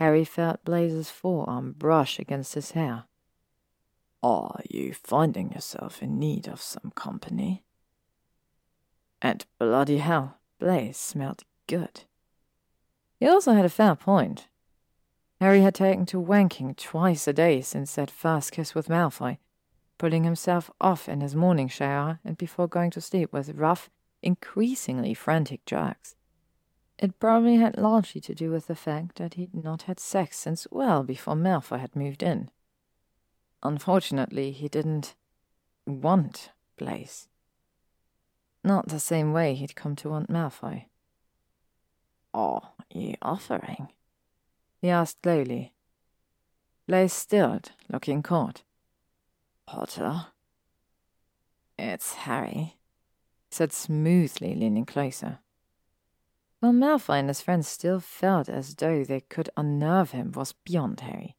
Harry 0.00 0.24
felt 0.24 0.64
Blaise's 0.64 1.10
forearm 1.10 1.72
brush 1.72 2.18
against 2.18 2.54
his 2.54 2.72
hair. 2.72 3.04
Are 4.22 4.60
you 4.70 4.94
finding 4.94 5.52
yourself 5.52 6.02
in 6.02 6.18
need 6.18 6.48
of 6.48 6.60
some 6.60 6.92
company? 6.94 7.64
And 9.20 9.44
bloody 9.58 9.98
hell, 9.98 10.38
Blaise 10.58 10.96
smelled 10.96 11.44
good. 11.66 12.02
He 13.18 13.26
also 13.28 13.52
had 13.52 13.64
a 13.64 13.68
fair 13.68 13.94
point. 13.94 14.48
Harry 15.40 15.60
had 15.60 15.74
taken 15.74 16.06
to 16.06 16.20
wanking 16.20 16.76
twice 16.76 17.26
a 17.26 17.32
day 17.32 17.60
since 17.60 17.94
that 17.94 18.10
first 18.10 18.52
kiss 18.52 18.74
with 18.74 18.88
Malfoy, 18.88 19.38
pulling 19.98 20.24
himself 20.24 20.70
off 20.80 21.08
in 21.08 21.20
his 21.20 21.34
morning 21.34 21.68
shower 21.68 22.20
and 22.24 22.38
before 22.38 22.68
going 22.68 22.90
to 22.92 23.00
sleep 23.00 23.32
with 23.32 23.50
rough, 23.54 23.90
increasingly 24.22 25.14
frantic 25.14 25.64
jerks. 25.66 26.14
It 27.02 27.18
probably 27.18 27.56
had 27.56 27.78
largely 27.78 28.20
to 28.20 28.34
do 28.34 28.52
with 28.52 28.68
the 28.68 28.76
fact 28.76 29.16
that 29.16 29.34
he'd 29.34 29.52
not 29.52 29.82
had 29.82 29.98
sex 29.98 30.36
since 30.38 30.68
well 30.70 31.02
before 31.02 31.34
Malfoy 31.34 31.80
had 31.80 31.96
moved 31.96 32.22
in. 32.22 32.48
Unfortunately, 33.60 34.52
he 34.52 34.68
didn't 34.68 35.16
want 35.84 36.52
Blaise. 36.76 37.26
Not 38.62 38.86
the 38.86 39.00
same 39.00 39.32
way 39.32 39.56
he'd 39.56 39.74
come 39.74 39.96
to 39.96 40.10
want 40.10 40.30
Malfoy. 40.30 40.84
Are 42.32 42.70
you 42.94 43.16
offering? 43.20 43.88
He 44.80 44.88
asked 44.88 45.24
slowly. 45.24 45.74
Blaise 46.86 47.12
stilled, 47.12 47.72
looking 47.88 48.22
caught. 48.22 48.62
Potter? 49.66 50.26
It's 51.76 52.14
Harry, 52.14 52.54
he 52.54 52.76
said 53.50 53.72
smoothly, 53.72 54.54
leaning 54.54 54.86
closer. 54.86 55.40
While 56.62 56.74
Malfoy 56.74 57.18
and 57.18 57.28
his 57.28 57.40
friends 57.40 57.66
still 57.66 57.98
felt 57.98 58.48
as 58.48 58.76
though 58.76 59.02
they 59.02 59.22
could 59.22 59.50
unnerve 59.56 60.12
him 60.12 60.30
was 60.30 60.52
beyond 60.52 61.00
Harry. 61.00 61.34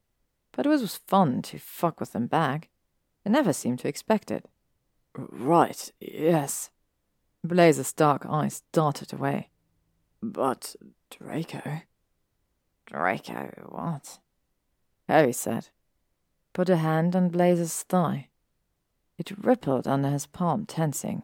But 0.52 0.66
it 0.66 0.70
was 0.70 0.98
fun 0.98 1.42
to 1.44 1.60
fuck 1.60 2.02
with 2.02 2.12
them 2.12 2.28
back. 2.28 2.68
They 3.24 3.32
never 3.32 3.54
seemed 3.54 3.80
to 3.80 3.88
expect 3.88 4.32
it. 4.32 4.50
Right, 5.16 5.94
yes. 6.02 6.72
Blaise's 7.42 7.94
dark 7.94 8.26
eyes 8.28 8.64
darted 8.74 9.14
away. 9.14 9.48
But 10.22 10.76
Draco? 11.10 11.84
Draco, 12.86 13.70
what? 13.70 14.20
Harry 15.08 15.32
said. 15.32 15.70
Put 16.52 16.68
a 16.68 16.76
hand 16.76 17.16
on 17.16 17.30
Blaise's 17.30 17.84
thigh. 17.84 18.28
It 19.18 19.32
rippled 19.42 19.88
under 19.88 20.10
his 20.10 20.26
palm, 20.26 20.66
tensing. 20.66 21.24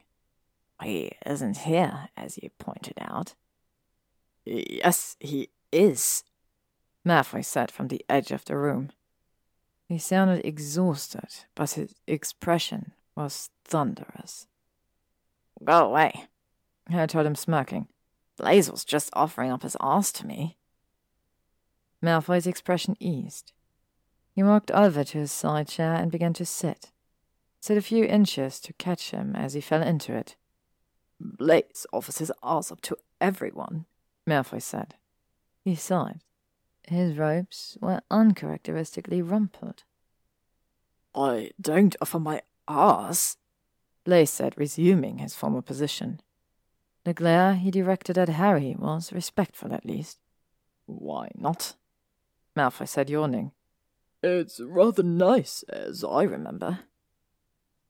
He 0.81 1.11
isn't 1.25 1.57
here, 1.57 2.07
as 2.15 2.39
you 2.41 2.49
pointed 2.59 2.97
out. 2.97 3.35
Yes, 4.51 5.15
he 5.19 5.49
is, 5.71 6.23
Malfoy 7.05 7.45
said 7.45 7.69
from 7.69 7.87
the 7.87 8.03
edge 8.09 8.31
of 8.31 8.45
the 8.45 8.57
room. 8.57 8.89
He 9.87 9.99
sounded 9.99 10.43
exhausted, 10.43 11.45
but 11.53 11.71
his 11.71 11.93
expression 12.07 12.93
was 13.15 13.51
thunderous. 13.63 14.47
Go 15.63 15.85
away, 15.85 16.25
I 16.91 17.05
told 17.05 17.27
him, 17.27 17.35
smirking. 17.35 17.89
Blaise 18.37 18.71
was 18.71 18.83
just 18.83 19.11
offering 19.13 19.51
up 19.51 19.61
his 19.61 19.77
ass 19.81 20.11
to 20.13 20.25
me. 20.25 20.57
Malfoy's 22.01 22.47
expression 22.47 22.95
eased. 22.99 23.51
He 24.33 24.41
walked 24.41 24.71
over 24.71 25.03
to 25.03 25.17
his 25.19 25.31
side 25.31 25.67
chair 25.67 25.93
and 25.93 26.11
began 26.11 26.33
to 26.33 26.45
sit. 26.45 26.91
Sit 27.59 27.77
a 27.77 27.81
few 27.81 28.03
inches 28.05 28.59
to 28.61 28.73
catch 28.73 29.11
him 29.11 29.35
as 29.35 29.53
he 29.53 29.61
fell 29.61 29.83
into 29.83 30.15
it. 30.15 30.37
Blaise 31.19 31.85
offers 31.93 32.17
his 32.17 32.31
ass 32.41 32.71
up 32.71 32.81
to 32.81 32.97
everyone, 33.21 33.85
Malfoy 34.27 34.61
said. 34.61 34.95
He 35.63 35.75
sighed. 35.75 36.21
His 36.87 37.17
robes 37.17 37.77
were 37.81 38.01
uncharacteristically 38.09 39.21
rumpled. 39.21 39.83
I 41.13 41.51
don't 41.59 41.95
offer 42.01 42.19
my 42.19 42.41
ass, 42.67 43.37
Blaise 44.03 44.31
said, 44.31 44.57
resuming 44.57 45.17
his 45.17 45.35
former 45.35 45.61
position. 45.61 46.21
The 47.03 47.13
glare 47.13 47.55
he 47.55 47.71
directed 47.71 48.17
at 48.17 48.29
Harry 48.29 48.75
was 48.77 49.13
respectful, 49.13 49.73
at 49.73 49.85
least. 49.85 50.19
Why 50.85 51.29
not? 51.35 51.75
Malfoy 52.55 52.87
said, 52.87 53.09
yawning. 53.09 53.51
It's 54.21 54.59
rather 54.59 55.03
nice, 55.03 55.63
as 55.69 56.03
I 56.03 56.23
remember. 56.23 56.79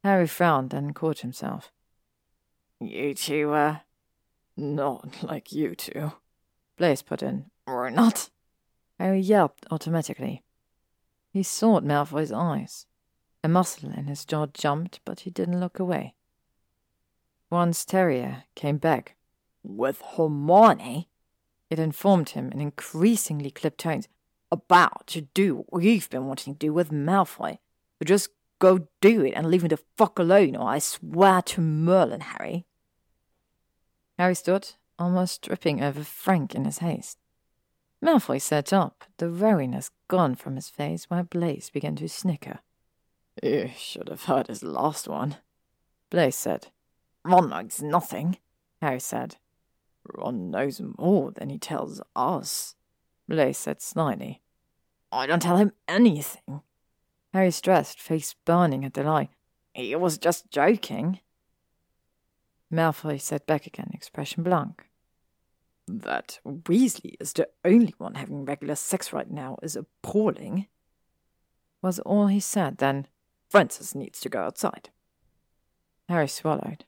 Harry 0.04 0.28
frowned 0.28 0.74
and 0.74 0.96
caught 0.96 1.20
himself. 1.20 1.72
You 2.80 3.14
two, 3.14 3.52
uh... 3.52 3.78
Not 4.60 5.24
like 5.24 5.54
you 5.54 5.74
two. 5.74 6.12
Blaise 6.78 7.02
put 7.02 7.24
in. 7.24 7.46
Or 7.66 7.90
not. 7.90 8.30
Oh, 9.00 9.06
Harry 9.06 9.22
yelped 9.22 9.66
automatically. 9.72 10.44
He 11.32 11.44
sought 11.44 11.86
Malfoy's 11.86 12.34
eyes. 12.34 12.86
A 13.42 13.48
muscle 13.48 13.90
in 13.92 14.08
his 14.08 14.26
jaw 14.26 14.48
jumped, 14.48 15.00
but 15.06 15.22
he 15.22 15.30
didn't 15.30 15.62
look 15.62 15.80
away. 15.80 16.14
Ron's 17.50 17.86
terrier 17.86 18.44
came 18.56 18.78
back. 18.78 19.16
With 19.64 20.02
Hermione? 20.18 21.08
It 21.70 21.80
informed 21.80 22.30
him 22.30 22.52
in 22.52 22.60
increasingly 22.60 23.52
clipped 23.52 23.80
tones. 23.80 24.10
About 24.52 25.08
to 25.08 25.22
do 25.22 25.56
what 25.56 25.82
we've 25.84 26.10
been 26.10 26.26
wanting 26.26 26.56
to 26.56 26.60
do 26.60 26.74
with 26.74 26.92
Malfoy. 26.92 27.60
So 28.00 28.06
just 28.06 28.30
go 28.60 28.88
do 29.00 29.24
it 29.24 29.32
and 29.36 29.50
leave 29.50 29.64
me 29.64 29.70
the 29.70 29.80
fuck 29.96 30.20
alone, 30.20 30.58
or 30.58 30.68
I 30.68 30.80
swear 30.80 31.42
to 31.44 31.62
Merlin, 31.62 32.22
Harry. 32.22 32.66
Harry 34.20 34.36
stood, 34.36 34.72
almost 35.00 35.44
tripping 35.44 35.82
over 35.82 36.04
Frank 36.04 36.54
in 36.54 36.66
his 36.66 36.80
haste. 36.80 37.18
Malfoy 38.04 38.42
sat 38.42 38.74
up, 38.74 39.06
the 39.16 39.32
wariness 39.32 39.92
gone 40.10 40.36
from 40.36 40.58
his 40.58 40.68
face, 40.68 41.06
while 41.10 41.24
Blaise 41.24 41.70
began 41.70 41.96
to 41.96 42.10
snicker. 42.10 42.60
You 43.42 43.72
should 43.78 44.10
have 44.10 44.26
heard 44.26 44.48
his 44.48 44.62
last 44.62 45.08
one, 45.08 45.38
Blaise 46.10 46.36
said. 46.36 46.68
Ron 47.24 47.50
knows 47.50 47.82
nothing, 47.82 48.38
Harry 48.82 49.00
said. 49.00 49.38
Ron 50.04 50.52
knows 50.52 50.82
more 50.98 51.32
than 51.32 51.50
he 51.50 51.58
tells 51.58 52.02
us, 52.14 52.76
Blaise 53.30 53.58
said 53.58 53.82
slyly. 53.82 54.42
I 55.14 55.28
don't 55.28 55.42
tell 55.42 55.56
him 55.56 55.72
anything. 55.88 56.62
Harry 57.34 57.52
stressed, 57.52 58.02
face 58.02 58.36
burning 58.44 58.84
at 58.84 58.96
the 58.96 59.04
lie. 59.04 59.30
He 59.74 59.96
was 59.96 60.18
just 60.18 60.52
joking. 60.52 61.22
Malfoy 62.72 63.20
sat 63.20 63.46
back 63.48 63.66
again, 63.66 63.90
expression 63.94 64.44
blank. 64.44 64.86
That 65.88 66.40
Weasley 66.46 67.16
is 67.20 67.34
the 67.34 67.50
only 67.66 67.96
one 67.98 68.16
having 68.16 68.46
regular 68.46 68.76
sex 68.76 69.12
right 69.12 69.30
now 69.30 69.58
is 69.64 69.76
appalling. 69.76 70.68
Was 71.82 72.00
all 72.00 72.28
he 72.28 72.40
said 72.40 72.78
then. 72.78 73.08
Francis 73.50 73.96
needs 73.96 74.20
to 74.20 74.30
go 74.30 74.42
outside. 74.42 74.90
Harry 76.08 76.28
swallowed. 76.28 76.86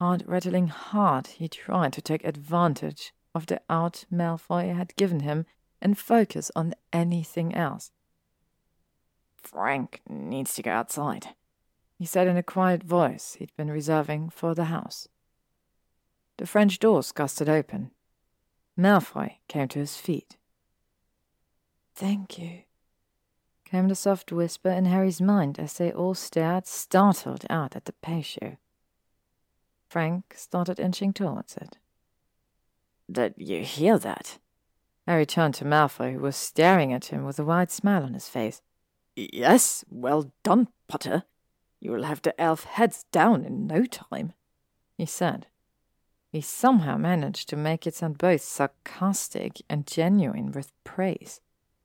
Heart 0.00 0.22
rattling 0.26 0.68
hard, 0.68 1.26
he 1.26 1.48
tried 1.48 1.92
to 1.94 2.00
take 2.00 2.24
advantage 2.24 3.12
of 3.34 3.46
the 3.46 3.60
out 3.68 4.04
Malfoy 4.12 4.74
had 4.74 4.96
given 4.96 5.20
him 5.20 5.46
and 5.80 5.98
focus 5.98 6.50
on 6.54 6.74
anything 6.92 7.54
else. 7.54 7.90
Frank 9.42 10.00
needs 10.08 10.54
to 10.54 10.62
go 10.62 10.70
outside, 10.70 11.28
he 12.00 12.06
said 12.06 12.26
in 12.26 12.38
a 12.38 12.42
quiet 12.42 12.82
voice 12.82 13.34
he'd 13.34 13.54
been 13.58 13.70
reserving 13.70 14.30
for 14.30 14.54
the 14.54 14.64
house. 14.64 15.06
The 16.38 16.46
French 16.46 16.78
doors 16.78 17.12
gusted 17.12 17.46
open. 17.46 17.90
Malfoy 18.74 19.34
came 19.48 19.68
to 19.68 19.80
his 19.80 19.98
feet. 19.98 20.38
Thank 21.94 22.38
you, 22.38 22.62
came 23.66 23.88
the 23.88 23.94
soft 23.94 24.32
whisper 24.32 24.70
in 24.70 24.86
Harry's 24.86 25.20
mind 25.20 25.58
as 25.58 25.74
they 25.74 25.92
all 25.92 26.14
stared 26.14 26.66
startled 26.66 27.44
out 27.50 27.76
at 27.76 27.84
the 27.84 27.92
patio. 27.92 28.56
Frank 29.86 30.32
started 30.34 30.80
inching 30.80 31.12
towards 31.12 31.54
it. 31.58 31.76
Did 33.12 33.34
you 33.36 33.62
hear 33.62 33.98
that? 33.98 34.38
Harry 35.06 35.26
turned 35.26 35.52
to 35.56 35.66
Malfoy, 35.66 36.14
who 36.14 36.20
was 36.20 36.36
staring 36.36 36.94
at 36.94 37.06
him 37.06 37.24
with 37.24 37.38
a 37.38 37.44
wide 37.44 37.70
smile 37.70 38.04
on 38.04 38.14
his 38.14 38.30
face. 38.30 38.62
Yes, 39.14 39.84
well 39.90 40.32
done, 40.42 40.68
Potter. 40.88 41.24
You'll 41.80 42.04
have 42.04 42.22
the 42.22 42.38
elf 42.40 42.64
heads 42.64 43.06
down 43.10 43.44
in 43.44 43.66
no 43.66 43.84
time, 43.84 44.34
he 44.96 45.06
said. 45.06 45.46
He 46.30 46.40
somehow 46.40 46.96
managed 46.96 47.48
to 47.48 47.56
make 47.56 47.86
it 47.86 47.94
sound 47.94 48.18
both 48.18 48.42
sarcastic 48.42 49.62
and 49.68 49.86
genuine 49.86 50.52
with 50.52 50.72
praise, 50.84 51.40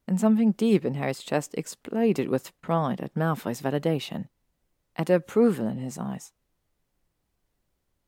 and 0.07 0.19
something 0.19 0.51
deep 0.51 0.85
in 0.85 0.93
Harry's 0.93 1.23
chest 1.23 1.55
exploded 1.57 2.29
with 2.29 2.59
pride 2.61 3.01
at 3.01 3.15
Malfoy's 3.15 3.61
validation, 3.61 4.27
at 4.95 5.09
approval 5.09 5.67
in 5.67 5.77
his 5.77 5.97
eyes. 5.97 6.31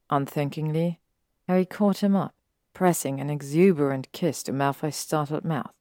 Unthinkingly, 0.09 0.99
Harry 1.47 1.65
caught 1.65 2.03
him 2.03 2.15
up, 2.15 2.35
pressing 2.73 3.19
an 3.19 3.29
exuberant 3.29 4.11
kiss 4.11 4.43
to 4.43 4.51
Malfoy's 4.51 4.95
startled 4.95 5.43
mouth. 5.43 5.73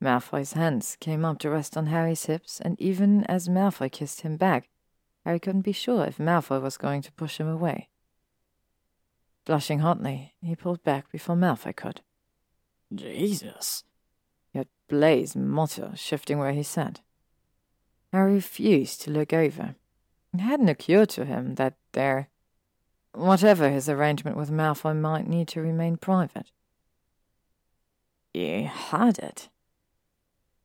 Malfoy's 0.00 0.54
hands 0.54 0.96
came 1.00 1.24
up 1.24 1.38
to 1.40 1.50
rest 1.50 1.76
on 1.76 1.86
Harry's 1.86 2.26
hips, 2.26 2.60
and 2.60 2.80
even 2.80 3.24
as 3.24 3.48
Malfoy 3.48 3.90
kissed 3.90 4.22
him 4.22 4.36
back, 4.36 4.69
Harry 5.24 5.38
couldn't 5.38 5.62
be 5.62 5.72
sure 5.72 6.04
if 6.04 6.18
Malfoy 6.18 6.60
was 6.60 6.76
going 6.76 7.02
to 7.02 7.12
push 7.12 7.38
him 7.38 7.48
away. 7.48 7.88
Blushing 9.44 9.80
hotly, 9.80 10.34
he 10.42 10.54
pulled 10.54 10.82
back 10.82 11.10
before 11.10 11.36
Malfoy 11.36 11.74
could. 11.74 12.00
Jesus. 12.94 13.84
Yet 14.52 14.68
Blaise 14.88 15.36
mutter, 15.36 15.92
shifting 15.94 16.38
where 16.38 16.52
he 16.52 16.62
sat. 16.62 17.00
Harry 18.12 18.34
refused 18.34 19.02
to 19.02 19.10
look 19.10 19.32
over. 19.32 19.76
It 20.32 20.40
hadn't 20.40 20.68
occurred 20.68 21.10
to 21.10 21.24
him 21.24 21.56
that 21.56 21.74
there, 21.92 22.28
whatever 23.12 23.68
his 23.68 23.88
arrangement 23.88 24.36
with 24.36 24.50
Malfoy 24.50 24.98
might 24.98 25.26
need 25.26 25.48
to 25.48 25.60
remain 25.60 25.96
private. 25.96 26.50
You 28.32 28.66
had 28.66 29.18
it? 29.18 29.48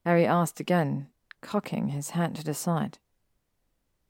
Harry 0.04 0.24
asked 0.24 0.60
again, 0.60 1.08
cocking 1.40 1.88
his 1.88 2.10
hand 2.10 2.36
to 2.36 2.44
the 2.44 2.54
side. 2.54 2.98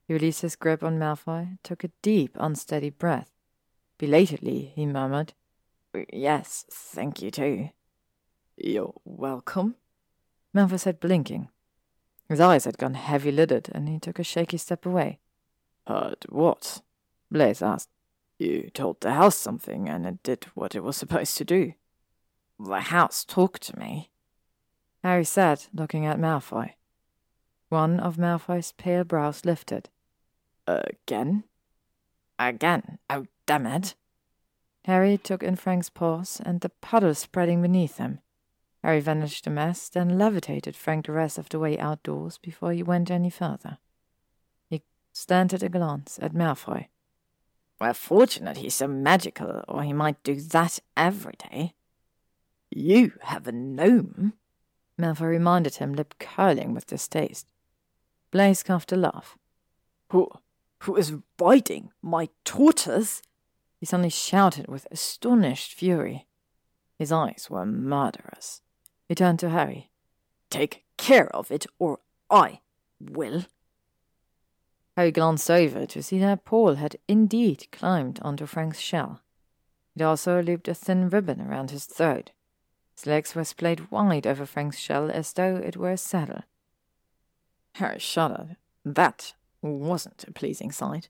He 0.07 0.15
released 0.15 0.43
his 0.43 0.57
grip 0.57 0.85
on 0.85 0.99
Malfoy, 0.99 1.59
took 1.63 1.83
a 1.83 1.91
deep, 2.01 2.37
unsteady 2.39 2.91
breath. 2.91 3.31
Belatedly, 3.99 4.73
he 4.75 4.87
murmured, 4.87 5.33
Yes, 6.13 6.65
thank 6.71 7.23
you 7.23 7.31
too. 7.31 7.71
You're 8.57 8.95
welcome, 9.05 9.77
Malfoy 10.55 10.79
said, 10.79 11.01
blinking. 11.01 11.49
His 12.29 12.41
eyes 12.41 12.65
had 12.65 12.79
gone 12.79 12.95
heavy 12.95 13.31
lidded, 13.31 13.69
and 13.73 13.89
he 13.89 13.99
took 13.99 14.19
a 14.19 14.25
shaky 14.25 14.59
step 14.59 14.85
away. 14.85 15.21
Heard 15.87 16.25
what? 16.29 16.83
Blaise 17.31 17.63
asked. 17.63 17.89
You 18.39 18.71
told 18.75 19.01
the 19.01 19.13
house 19.13 19.37
something, 19.37 19.89
and 19.89 20.07
it 20.07 20.23
did 20.23 20.45
what 20.55 20.75
it 20.75 20.83
was 20.83 20.97
supposed 20.97 21.37
to 21.39 21.45
do. 21.45 21.75
The 22.59 22.81
house 22.81 23.25
talked 23.25 23.63
to 23.63 23.79
me. 23.79 24.11
Harry 25.03 25.25
said, 25.25 25.67
looking 25.73 26.05
at 26.05 26.19
Malfoy. 26.19 26.73
One 27.69 28.01
of 28.01 28.17
Malfoy's 28.17 28.73
pale 28.73 29.05
brows 29.05 29.45
lifted. 29.45 29.89
Again? 30.67 31.45
Again? 32.39 32.99
Oh, 33.09 33.27
damn 33.47 33.67
it. 33.67 33.95
Harry 34.85 35.19
took 35.19 35.43
in 35.43 35.57
Frank's 35.57 35.91
paws 35.91 36.41
and 36.45 36.61
the 36.61 36.69
puddle 36.69 37.15
spreading 37.15 37.63
beneath 37.63 37.97
them. 37.97 38.21
Harry 38.83 39.01
vanished 39.01 39.45
the 39.45 39.51
mess, 39.51 39.89
then 39.89 40.17
levitated 40.19 40.77
Frank 40.77 41.07
the 41.07 41.13
rest 41.13 41.39
of 41.39 41.49
the 41.49 41.59
way 41.59 41.77
outdoors 41.79 42.39
before 42.39 42.73
he 42.73 42.83
went 42.83 43.11
any 43.11 43.31
further. 43.31 43.79
He 44.69 44.83
slanted 45.13 45.63
a 45.63 45.69
glance 45.69 46.19
at 46.23 46.35
Malfoy. 46.35 46.87
We're 47.81 47.95
fortunate 47.95 48.59
he's 48.59 48.77
so 48.77 48.87
magical, 48.87 49.65
or 49.67 49.83
he 49.83 49.93
might 49.93 50.23
do 50.23 50.37
that 50.37 50.79
every 50.97 51.35
day. 51.51 51.75
You 52.71 53.13
have 53.23 53.47
a 53.47 53.53
gnome? 53.53 54.35
Malfoy 54.99 55.31
reminded 55.31 55.77
him, 55.77 55.93
lip 55.93 56.15
curling 56.19 56.73
with 56.73 56.87
distaste. 56.87 57.49
Blaise 58.31 58.63
coughed 58.63 58.93
a 58.93 58.97
laugh. 58.97 59.37
Who, 60.11 60.31
who 60.81 60.97
is 60.97 61.15
riding 61.41 61.91
my 62.03 62.29
tortoise? 62.45 63.23
He 63.81 63.87
suddenly 63.87 64.11
shouted 64.11 64.69
with 64.69 64.87
astonished 64.91 65.75
fury. 65.75 66.27
His 66.99 67.13
eyes 67.13 67.49
were 67.51 67.67
murderous. 67.67 68.63
He 69.09 69.15
turned 69.15 69.39
to 69.41 69.51
Harry. 69.51 69.91
Take 70.51 70.85
care 70.97 71.35
of 71.35 71.51
it, 71.51 71.67
or 71.79 72.01
I 72.31 72.61
will. 73.01 73.45
Harry 74.97 75.13
glanced 75.13 75.51
over 75.51 75.85
to 75.87 76.03
see 76.03 76.19
that 76.19 76.45
Paul 76.45 76.77
had 76.77 76.97
indeed 77.07 77.67
climbed 77.71 78.19
onto 78.23 78.47
Frank's 78.47 78.81
shell. 78.81 79.21
It 79.95 80.03
also 80.03 80.43
looped 80.43 80.69
a 80.69 80.75
thin 80.75 81.11
ribbon 81.11 81.41
around 81.41 81.71
his 81.71 81.85
throat. 81.85 82.31
His 82.95 83.07
legs 83.07 83.35
were 83.35 83.45
splayed 83.45 83.91
wide 83.91 84.27
over 84.27 84.47
Frank's 84.47 84.79
shell 84.79 85.11
as 85.11 85.33
though 85.35 85.57
it 85.57 85.77
were 85.77 85.91
a 85.91 85.99
saddle. 85.99 86.45
Harry 87.75 87.99
shuddered. 87.99 88.57
That 88.85 89.35
wasn't 89.67 90.25
a 90.27 90.33
pleasing 90.33 90.73
sight. 90.73 91.09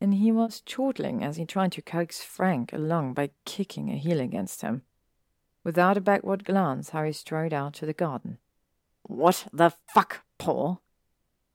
And 0.00 0.14
he 0.14 0.32
was 0.32 0.62
chortling 0.66 1.22
as 1.22 1.36
he 1.36 1.44
tried 1.44 1.72
to 1.72 1.82
coax 1.82 2.22
Frank 2.22 2.72
along 2.72 3.14
by 3.14 3.30
kicking 3.44 3.90
a 3.90 3.96
heel 3.96 4.20
against 4.20 4.62
him. 4.62 4.82
Without 5.64 5.96
a 5.96 6.00
backward 6.00 6.44
glance, 6.44 6.90
Harry 6.90 7.12
strode 7.12 7.52
out 7.52 7.74
to 7.74 7.86
the 7.86 7.92
garden. 7.92 8.38
What 9.02 9.46
the 9.52 9.72
fuck, 9.94 10.24
Paul? 10.38 10.80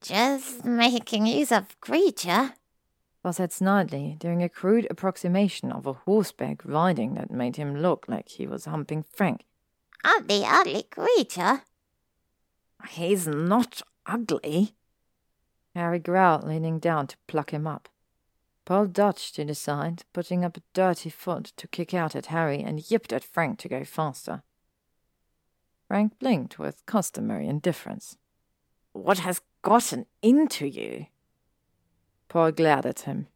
Just 0.02 0.64
making 0.64 1.26
use 1.26 1.52
of 1.52 1.80
creature. 1.82 2.54
Paul 3.22 3.34
said 3.34 3.50
snidely, 3.50 4.18
doing 4.18 4.42
a 4.42 4.48
crude 4.48 4.88
approximation 4.90 5.72
of 5.72 5.86
a 5.86 5.94
horseback 5.94 6.64
riding 6.64 7.16
that 7.16 7.32
made 7.32 7.58
him 7.58 7.76
look 7.76 8.06
like 8.08 8.30
he 8.30 8.48
was 8.48 8.66
humping 8.66 9.04
Frank. 9.04 9.44
Ugly, 10.06 10.46
ugly 10.46 10.84
creature. 10.84 11.64
He's 12.90 13.28
not 13.28 13.82
ugly. 14.06 14.77
Harry 15.78 16.00
growled, 16.00 16.44
leaning 16.44 16.80
down 16.80 17.08
to 17.08 17.18
pluck 17.28 17.52
him 17.52 17.68
up. 17.68 17.88
Paul 18.66 18.88
dodged 18.88 19.36
to 19.36 19.46
the 19.46 19.56
side, 19.56 20.04
putting 20.12 20.44
up 20.44 20.58
a 20.58 20.62
dirty 20.74 21.10
foot 21.10 21.54
to 21.56 21.68
kick 21.68 21.94
out 21.94 22.16
at 22.16 22.26
Harry 22.26 22.62
and 22.62 22.80
yipped 22.92 23.14
at 23.14 23.24
Frank 23.24 23.60
to 23.60 23.70
go 23.70 23.84
faster. 23.86 24.44
Frank 25.88 26.20
blinked 26.20 26.60
with 26.60 26.86
customary 26.86 27.48
indifference. 27.48 28.18
What 28.92 29.20
has 29.20 29.42
gotten 29.62 30.06
into 30.22 30.68
you? 30.68 31.06
Paul 32.28 32.52
glared 32.52 32.86
at 32.86 33.02
him. 33.02 33.28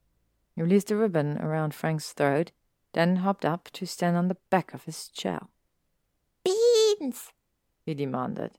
He 0.55 0.61
released 0.61 0.91
a 0.91 0.97
ribbon 0.97 1.37
around 1.37 1.73
Frank's 1.73 2.11
throat, 2.11 2.51
then 2.93 3.17
hopped 3.17 3.45
up 3.45 3.69
to 3.71 3.85
stand 3.85 4.17
on 4.17 4.27
the 4.27 4.37
back 4.49 4.73
of 4.73 4.83
his 4.83 5.07
chair. 5.07 5.47
Beans! 6.43 7.31
he 7.85 7.93
demanded. 7.93 8.57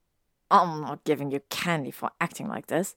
I'm 0.51 0.81
not 0.81 1.05
giving 1.05 1.31
you 1.31 1.41
candy 1.51 1.91
for 1.91 2.11
acting 2.21 2.49
like 2.49 2.69
this. 2.69 2.97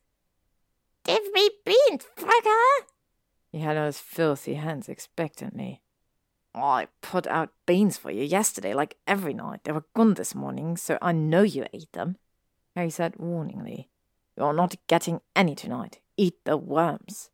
Give 1.05 1.21
me 1.33 1.49
beans, 1.63 2.03
fragger! 2.17 2.85
He 3.51 3.59
held 3.59 3.77
out 3.77 3.85
his 3.85 3.99
filthy 3.99 4.55
hands 4.55 4.89
expectantly. 4.89 5.81
I 6.55 6.87
put 7.01 7.27
out 7.27 7.51
beans 7.65 7.95
for 7.95 8.09
you 8.09 8.23
yesterday, 8.23 8.73
like 8.73 8.97
every 9.05 9.33
night. 9.33 9.63
They 9.63 9.71
were 9.71 9.85
gone 9.95 10.15
this 10.15 10.33
morning, 10.33 10.77
so 10.77 10.97
I 11.01 11.11
know 11.11 11.43
you 11.43 11.65
ate 11.71 11.91
them. 11.93 12.17
Harry 12.75 12.89
said 12.89 13.15
warningly. 13.17 13.89
You're 14.35 14.53
not 14.53 14.75
getting 14.87 15.21
any 15.35 15.53
tonight. 15.53 15.99
Eat 16.17 16.43
the 16.43 16.57
worms. 16.57 17.29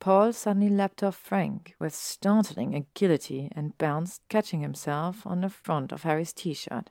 Paul 0.00 0.32
suddenly 0.32 0.68
leapt 0.68 1.02
off 1.02 1.16
Frank 1.16 1.74
with 1.78 1.94
startling 1.94 2.74
agility 2.74 3.50
and 3.54 3.78
bounced, 3.78 4.22
catching 4.28 4.60
himself 4.60 5.26
on 5.26 5.40
the 5.40 5.48
front 5.48 5.92
of 5.92 6.02
Harry's 6.02 6.32
t 6.32 6.54
shirt. 6.54 6.90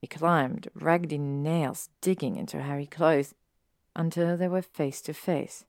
He 0.00 0.06
climbed, 0.06 0.68
raggedy 0.74 1.18
nails 1.18 1.88
digging 2.00 2.36
into 2.36 2.62
Harry's 2.62 2.88
clothes, 2.90 3.34
until 3.96 4.36
they 4.36 4.48
were 4.48 4.62
face 4.62 5.00
to 5.02 5.14
face. 5.14 5.64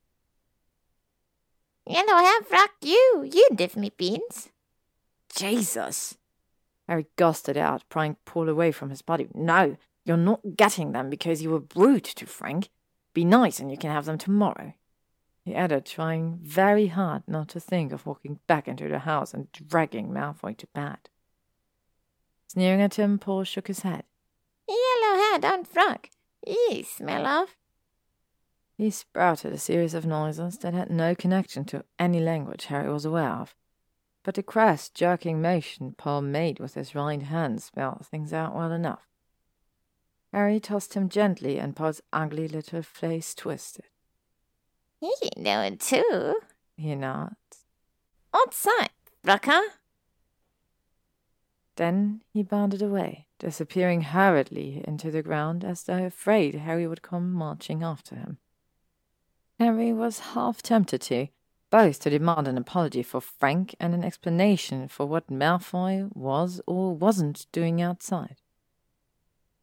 Yellow 1.88 2.18
hair 2.18 2.42
frog, 2.42 2.70
you, 2.82 3.30
you 3.32 3.48
give 3.56 3.76
me 3.76 3.92
beans. 3.96 4.50
Jesus! 5.36 6.18
Harry 6.88 7.08
gusted 7.16 7.58
out, 7.58 7.84
prying 7.90 8.18
Paul 8.26 8.50
away 8.50 8.72
from 8.72 8.90
his 8.90 9.02
body. 9.02 9.28
No, 9.34 9.78
you're 10.04 10.18
not 10.18 10.56
getting 10.56 10.92
them 10.92 11.10
because 11.10 11.42
you 11.42 11.50
were 11.50 11.64
rude 11.76 12.04
to 12.06 12.26
Frank. 12.26 12.70
Be 13.14 13.26
nice 13.26 13.60
and 13.60 13.72
you 13.72 13.78
can 13.78 13.92
have 13.92 14.06
them 14.06 14.18
tomorrow. 14.18 14.74
He 15.44 15.54
added, 15.54 15.86
trying 15.86 16.40
very 16.42 16.88
hard 16.88 17.24
not 17.28 17.50
to 17.50 17.60
think 17.60 17.92
of 17.92 18.06
walking 18.06 18.40
back 18.48 18.68
into 18.68 18.88
the 18.88 19.00
house 19.00 19.34
and 19.34 19.52
dragging 19.52 20.10
Malfoy 20.10 20.58
to 20.58 20.68
bed. 20.74 20.98
Sneering 22.48 22.82
at 22.82 22.96
him, 22.96 23.20
Paul 23.20 23.44
shook 23.44 23.68
his 23.68 23.82
head. 23.82 24.04
Yellow 24.68 25.18
hair 25.18 25.40
don't 25.40 25.68
frog. 25.68 26.08
You 26.48 26.84
smell 26.84 27.28
of. 27.28 27.56
He 28.78 28.90
sprouted 28.90 29.54
a 29.54 29.58
series 29.58 29.94
of 29.94 30.06
noises 30.06 30.58
that 30.58 30.74
had 30.74 30.90
no 30.90 31.16
connection 31.16 31.64
to 31.66 31.86
any 31.98 32.20
language 32.20 32.66
Harry 32.66 32.92
was 32.92 33.06
aware 33.06 33.32
of. 33.32 33.56
But 34.24 34.36
the 34.36 34.44
crass, 34.44 34.90
jerking 34.90 35.42
motion 35.42 35.94
Paul 35.98 36.22
made 36.22 36.60
with 36.60 36.74
his 36.74 36.94
right 36.94 37.22
hand 37.22 37.62
spelled 37.62 38.06
things 38.06 38.34
out 38.34 38.56
well 38.56 38.72
enough. 38.72 39.08
Harry 40.34 40.60
tossed 40.60 40.96
him 40.96 41.08
gently, 41.08 41.58
and 41.58 41.76
Paul's 41.76 42.02
ugly 42.12 42.48
little 42.48 42.82
face 42.82 43.34
twisted. 43.34 43.86
You 45.02 45.14
know 45.38 45.62
it 45.62 45.80
too. 45.80 46.40
He 46.76 46.96
nodded. 46.96 47.38
Outside, 48.34 48.90
Brucker. 49.24 49.62
Then 51.78 52.22
he 52.34 52.44
bounded 52.44 52.82
away, 52.82 53.28
disappearing 53.40 54.02
hurriedly 54.02 54.84
into 54.86 55.12
the 55.12 55.22
ground 55.22 55.64
as 55.64 55.84
though 55.84 56.04
afraid 56.04 56.56
Harry 56.56 56.88
would 56.88 57.02
come 57.02 57.32
marching 57.32 57.84
after 57.84 58.16
him. 58.16 58.40
Harry 59.60 59.94
was 59.94 60.20
half 60.20 60.62
tempted 60.62 61.02
to, 61.02 61.28
both 61.70 62.00
to 62.00 62.10
demand 62.10 62.48
an 62.48 62.58
apology 62.58 63.02
for 63.02 63.22
Frank 63.22 63.74
and 63.80 63.94
an 63.94 64.04
explanation 64.04 64.88
for 64.88 65.06
what 65.06 65.30
Malfoy 65.30 66.10
was 66.14 66.62
or 66.68 66.94
wasn't 66.94 67.48
doing 67.52 67.82
outside. 67.82 68.36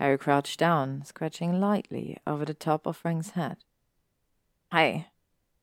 Harry 0.00 0.16
crouched 0.16 0.58
down, 0.58 1.04
scratching 1.04 1.60
lightly 1.60 2.16
over 2.26 2.44
the 2.44 2.54
top 2.54 2.86
of 2.86 2.96
Frank's 2.96 3.30
head. 3.30 3.58
Hey, 4.72 5.08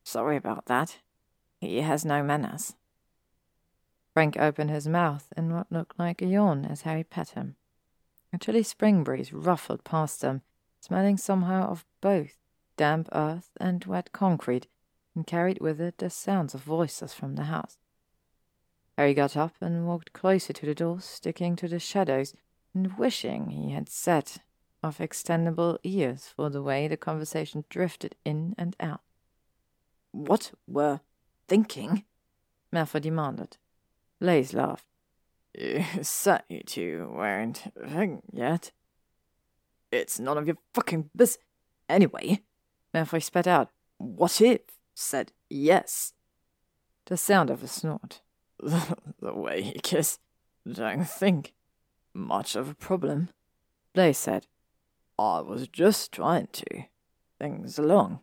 sorry 0.04 0.38
about 0.38 0.68
that. 0.68 1.00
He 1.60 1.82
has 1.82 2.06
no 2.06 2.24
manners. 2.24 2.76
Frank 4.14 4.38
opened 4.38 4.70
his 4.70 4.88
mouth 4.88 5.28
in 5.36 5.54
what 5.54 5.72
looked 5.72 5.98
like 5.98 6.22
a 6.22 6.26
yawn 6.26 6.66
as 6.66 6.82
Harry 6.82 7.04
pet 7.04 7.30
him. 7.30 7.56
A 8.32 8.38
chilly 8.38 8.64
spring 8.64 9.04
breeze 9.04 9.34
ruffled 9.34 9.84
past 9.84 10.22
them, 10.22 10.44
smelling 10.80 11.18
somehow 11.18 11.70
of 11.70 11.86
both 12.00 12.38
damp 12.80 13.10
earth 13.12 13.50
and 13.60 13.84
wet 13.84 14.14
concrete, 14.14 14.66
and 15.14 15.28
carried 15.28 15.60
with 15.60 15.82
it 15.82 15.98
the 15.98 16.10
sounds 16.10 16.54
of 16.54 16.62
voices 16.62 17.14
from 17.14 17.36
the 17.36 17.44
house. 17.44 17.78
Harry 18.98 19.14
got 19.14 19.36
up 19.36 19.56
and 19.60 19.86
walked 19.86 20.14
closer 20.14 20.54
to 20.54 20.66
the 20.66 20.74
door, 20.74 21.02
sticking 21.02 21.58
to 21.58 21.68
the 21.68 21.78
shadows 21.78 22.34
and 22.74 22.98
wishing 22.98 23.50
he 23.50 23.72
had 23.72 23.90
set 23.90 24.38
of 24.82 25.00
extendable 25.00 25.78
ears 25.84 26.32
for 26.34 26.50
the 26.50 26.64
way 26.64 26.88
the 26.88 26.96
conversation 26.96 27.66
drifted 27.68 28.16
in 28.24 28.56
and 28.58 28.78
out. 28.80 29.02
What 30.12 30.54
were 30.66 31.02
thinking? 31.50 32.06
Malfoy 32.74 33.02
demanded. 33.02 33.58
Blaise 34.22 34.54
laughed. 34.54 34.86
You 35.54 35.84
said 36.02 36.44
you 36.50 37.12
weren't 37.14 37.74
thinking 37.76 38.22
yet. 38.32 38.72
It's 39.92 40.18
none 40.18 40.38
of 40.38 40.48
your 40.48 40.58
fucking 40.74 41.10
business. 41.14 41.44
Anyway, 41.90 42.44
Malfoy 42.94 43.22
spat 43.22 43.48
out. 43.48 43.70
What 43.98 44.42
if 44.42 44.62
said 44.94 45.32
yes? 45.50 46.14
The 47.06 47.18
sound 47.18 47.50
of 47.50 47.64
a 47.64 47.68
snort. 47.68 48.22
the 48.60 49.34
way 49.34 49.62
he 49.62 49.80
kissed, 49.80 50.20
don't 50.72 51.06
think 51.06 51.54
much 52.14 52.56
of 52.56 52.70
a 52.70 52.76
problem, 52.76 53.30
Blaise 53.94 54.18
said. 54.18 54.48
I 55.18 55.42
was 55.42 55.68
just 55.68 56.12
trying 56.12 56.48
to. 56.54 56.84
Things 57.40 57.80
along. 57.80 58.20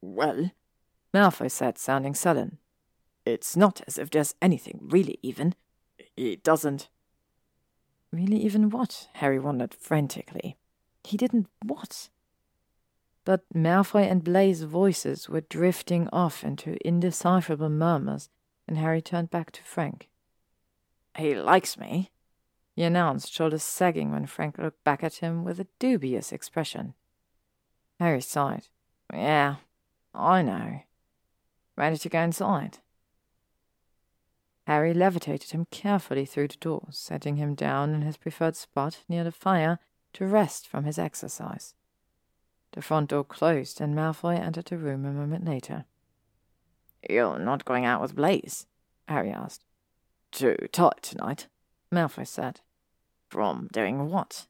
Well, 0.00 0.50
Malfoy 1.14 1.50
said, 1.50 1.78
sounding 1.78 2.14
sullen. 2.14 2.58
It's 3.24 3.56
not 3.56 3.82
as 3.86 3.98
if 3.98 4.10
there's 4.10 4.34
anything 4.42 4.80
really 4.82 5.18
even. 5.22 5.54
It 6.16 6.42
doesn't. 6.42 6.88
Really 8.10 8.38
even 8.38 8.70
what? 8.70 9.08
Harry 9.14 9.38
wondered 9.38 9.74
frantically. 9.74 10.56
He 11.04 11.16
didn't 11.16 11.48
what? 11.64 12.08
But 13.24 13.44
Malfoy 13.54 14.10
and 14.10 14.24
Blaise's 14.24 14.64
voices 14.64 15.28
were 15.28 15.42
drifting 15.42 16.08
off 16.12 16.42
into 16.42 16.76
indecipherable 16.84 17.68
murmurs, 17.68 18.28
and 18.66 18.76
Harry 18.76 19.00
turned 19.00 19.30
back 19.30 19.52
to 19.52 19.62
Frank. 19.62 20.08
He 21.16 21.34
likes 21.34 21.78
me, 21.78 22.10
he 22.74 22.82
announced, 22.82 23.32
shoulders 23.32 23.62
sagging 23.62 24.10
when 24.10 24.26
Frank 24.26 24.58
looked 24.58 24.82
back 24.82 25.04
at 25.04 25.16
him 25.16 25.44
with 25.44 25.60
a 25.60 25.66
dubious 25.78 26.32
expression. 26.32 26.94
Harry 28.00 28.22
sighed. 28.22 28.68
Yeah, 29.12 29.56
I 30.14 30.42
know. 30.42 30.80
Ready 31.76 31.98
to 31.98 32.08
go 32.08 32.20
inside? 32.20 32.78
Harry 34.66 34.94
levitated 34.94 35.50
him 35.50 35.66
carefully 35.70 36.24
through 36.24 36.48
the 36.48 36.56
door, 36.56 36.86
setting 36.90 37.36
him 37.36 37.54
down 37.54 37.94
in 37.94 38.02
his 38.02 38.16
preferred 38.16 38.56
spot 38.56 39.00
near 39.08 39.24
the 39.24 39.32
fire 39.32 39.78
to 40.14 40.26
rest 40.26 40.66
from 40.66 40.84
his 40.84 40.98
exercise. 40.98 41.74
The 42.72 42.82
front 42.82 43.10
door 43.10 43.24
closed, 43.24 43.80
and 43.80 43.94
Malfoy 43.94 44.38
entered 44.38 44.66
the 44.66 44.78
room 44.78 45.04
a 45.04 45.12
moment 45.12 45.44
later. 45.44 45.84
You're 47.08 47.38
not 47.38 47.64
going 47.64 47.84
out 47.84 48.00
with 48.00 48.16
Blaise? 48.16 48.66
Harry 49.08 49.30
asked. 49.30 49.64
Too 50.30 50.56
tight 50.72 51.02
tonight. 51.02 51.48
Malfoy 51.92 52.26
said. 52.26 52.60
From 53.28 53.68
doing 53.72 54.10
what? 54.10 54.46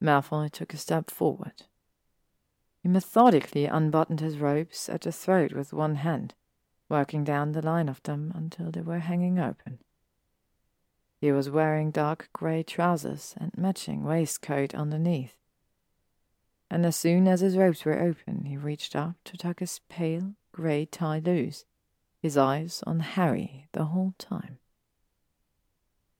Malfoy 0.00 0.50
took 0.50 0.72
a 0.74 0.76
step 0.76 1.10
forward. 1.10 1.64
He 2.82 2.88
methodically 2.88 3.66
unbuttoned 3.66 4.20
his 4.20 4.38
robes 4.38 4.88
at 4.88 5.02
the 5.02 5.12
throat 5.12 5.52
with 5.52 5.72
one 5.72 5.96
hand, 5.96 6.34
working 6.88 7.24
down 7.24 7.52
the 7.52 7.62
line 7.62 7.88
of 7.88 8.02
them 8.02 8.32
until 8.34 8.70
they 8.70 8.80
were 8.80 8.98
hanging 8.98 9.38
open. 9.38 9.78
He 11.20 11.30
was 11.30 11.48
wearing 11.48 11.92
dark 11.92 12.28
grey 12.32 12.64
trousers 12.64 13.34
and 13.36 13.56
matching 13.56 14.02
waistcoat 14.02 14.74
underneath. 14.74 15.36
And 16.72 16.86
as 16.86 16.96
soon 16.96 17.28
as 17.28 17.42
his 17.42 17.58
robes 17.58 17.84
were 17.84 18.00
open, 18.00 18.46
he 18.46 18.56
reached 18.56 18.96
up 18.96 19.16
to 19.24 19.36
tuck 19.36 19.60
his 19.60 19.82
pale 19.90 20.32
grey 20.52 20.86
tie 20.86 21.18
loose, 21.22 21.66
his 22.18 22.38
eyes 22.38 22.82
on 22.86 23.00
Harry 23.00 23.68
the 23.72 23.84
whole 23.84 24.14
time. 24.16 24.56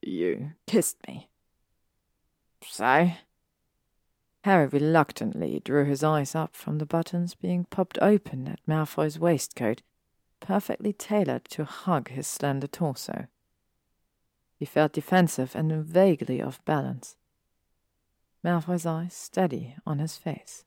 You 0.02 0.50
kissed 0.66 0.98
me. 1.08 1.30
So? 2.62 3.12
Harry 4.44 4.66
reluctantly 4.66 5.58
drew 5.64 5.86
his 5.86 6.04
eyes 6.04 6.34
up 6.34 6.54
from 6.54 6.76
the 6.76 6.84
buttons 6.84 7.34
being 7.34 7.64
popped 7.64 7.98
open 8.02 8.46
at 8.46 8.60
Malfoy's 8.66 9.18
waistcoat, 9.18 9.80
perfectly 10.38 10.92
tailored 10.92 11.46
to 11.46 11.64
hug 11.64 12.10
his 12.10 12.26
slender 12.26 12.66
torso. 12.66 13.26
He 14.58 14.66
felt 14.66 14.92
defensive 14.92 15.56
and 15.56 15.72
vaguely 15.82 16.42
off 16.42 16.62
balance. 16.66 17.16
Malfoy's 18.44 18.86
eyes 18.86 19.14
steady 19.14 19.76
on 19.86 19.98
his 19.98 20.16
face. 20.16 20.64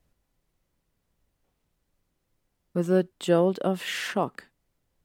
With 2.74 2.90
a 2.90 3.08
jolt 3.20 3.60
of 3.60 3.82
shock, 3.84 4.46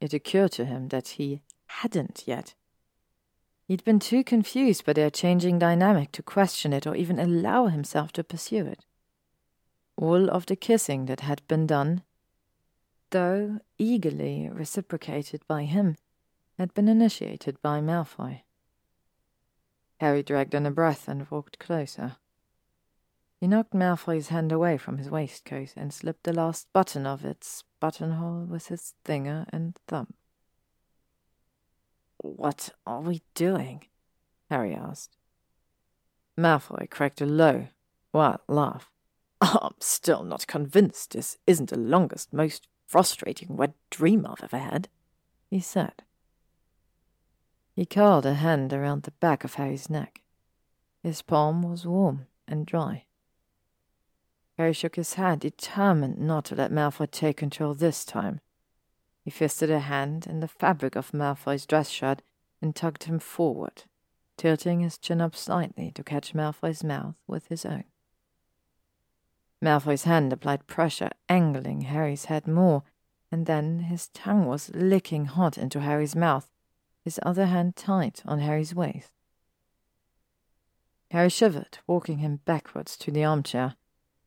it 0.01 0.13
occurred 0.13 0.53
to 0.53 0.65
him 0.65 0.89
that 0.89 1.09
he 1.09 1.43
hadn't 1.67 2.25
yet 2.27 2.55
He'd 3.71 3.85
been 3.85 4.01
too 4.01 4.25
confused 4.25 4.85
by 4.85 4.95
their 4.95 5.11
changing 5.11 5.61
dynamic 5.61 6.11
to 6.11 6.25
question 6.25 6.73
it 6.73 6.89
or 6.89 6.97
even 6.97 7.21
allow 7.21 7.67
himself 7.67 8.11
to 8.15 8.25
pursue 8.25 8.67
it. 8.67 8.85
All 9.95 10.29
of 10.29 10.47
the 10.47 10.57
kissing 10.57 11.07
that 11.07 11.21
had 11.21 11.41
been 11.47 11.69
done, 11.69 12.03
though 13.11 13.61
eagerly 13.79 14.49
reciprocated 14.51 15.47
by 15.47 15.67
him, 15.67 15.95
had 16.59 16.75
been 16.75 16.89
initiated 16.89 17.63
by 17.63 17.81
Malfoy. 17.81 18.43
Harry 20.01 20.25
dragged 20.25 20.57
in 20.57 20.67
a 20.67 20.73
breath 20.73 21.07
and 21.07 21.31
walked 21.31 21.61
closer. 21.61 22.17
He 23.41 23.49
knocked 23.49 23.73
Malfoy's 23.73 24.29
hand 24.29 24.53
away 24.53 24.77
from 24.77 24.99
his 24.99 25.09
waistcoat 25.09 25.73
and 25.75 25.95
slipped 25.95 26.25
the 26.25 26.33
last 26.35 26.71
button 26.75 27.07
of 27.07 27.25
its 27.25 27.65
buttonhole 27.81 28.45
with 28.45 28.67
his 28.67 28.93
finger 29.03 29.47
and 29.51 29.79
thumb. 29.89 30.13
What 32.19 32.69
are 32.87 33.01
we 33.01 33.23
doing? 33.35 33.87
Harry 34.51 34.75
asked. 34.75 35.17
Malfoy 36.37 36.91
cracked 36.91 37.23
a 37.23 37.27
low, 37.27 37.69
wild 38.13 38.41
laugh. 38.47 38.91
I'm 39.41 39.75
still 39.81 40.23
not 40.23 40.47
convinced 40.47 41.13
this 41.13 41.39
isn't 41.47 41.71
the 41.71 41.79
longest, 41.79 42.35
most 42.35 42.69
frustrating 42.87 43.57
wet 43.57 43.73
dream 43.89 44.27
I've 44.27 44.45
ever 44.45 44.59
had, 44.59 44.89
he 45.49 45.61
said. 45.61 46.03
He 47.75 47.87
curled 47.87 48.27
a 48.27 48.35
hand 48.35 48.75
around 48.75 49.05
the 49.05 49.13
back 49.13 49.45
of 49.45 49.55
Harry's 49.55 49.89
neck. 49.89 50.21
His 51.03 51.23
palm 51.23 51.63
was 51.63 51.87
warm 51.87 52.27
and 52.47 52.67
dry. 52.67 53.05
Harry 54.61 54.75
shook 54.75 54.97
his 54.97 55.15
head, 55.15 55.41
determined 55.41 56.19
not 56.19 56.45
to 56.45 56.55
let 56.55 56.71
Malfoy 56.71 57.11
take 57.11 57.39
control 57.39 57.73
this 57.73 58.05
time. 58.05 58.41
He 59.25 59.31
fisted 59.31 59.71
a 59.71 59.79
hand 59.79 60.27
in 60.27 60.41
the 60.41 60.49
fabric 60.49 60.97
of 60.97 61.13
Malfoy's 61.13 61.65
dress 61.65 61.89
shirt 61.89 62.21
and 62.61 62.77
tugged 62.77 63.05
him 63.05 63.21
forward, 63.21 63.85
tilting 64.37 64.81
his 64.81 64.99
chin 64.99 65.23
up 65.23 65.35
slightly 65.35 65.91
to 65.93 66.05
catch 66.05 66.35
Malfoy's 66.35 66.85
mouth 66.85 67.19
with 67.27 67.47
his 67.47 67.65
own. 67.65 67.85
Malfoy's 69.63 70.05
hand 70.05 70.31
applied 70.31 70.67
pressure, 70.67 71.09
angling 71.27 71.81
Harry's 71.81 72.27
head 72.27 72.47
more, 72.47 72.83
and 73.33 73.47
then 73.47 73.79
his 73.79 74.09
tongue 74.09 74.45
was 74.45 74.71
licking 74.75 75.25
hot 75.25 75.57
into 75.57 75.81
Harry's 75.81 76.15
mouth, 76.15 76.51
his 77.03 77.19
other 77.23 77.47
hand 77.47 77.77
tight 77.77 78.23
on 78.27 78.41
Harry's 78.41 78.75
waist. 78.75 79.13
Harry 81.13 81.31
shivered, 81.31 81.79
walking 81.87 82.19
him 82.19 82.41
backwards 82.45 82.99
to 82.99 83.11
the 83.11 83.25
armchair 83.25 83.77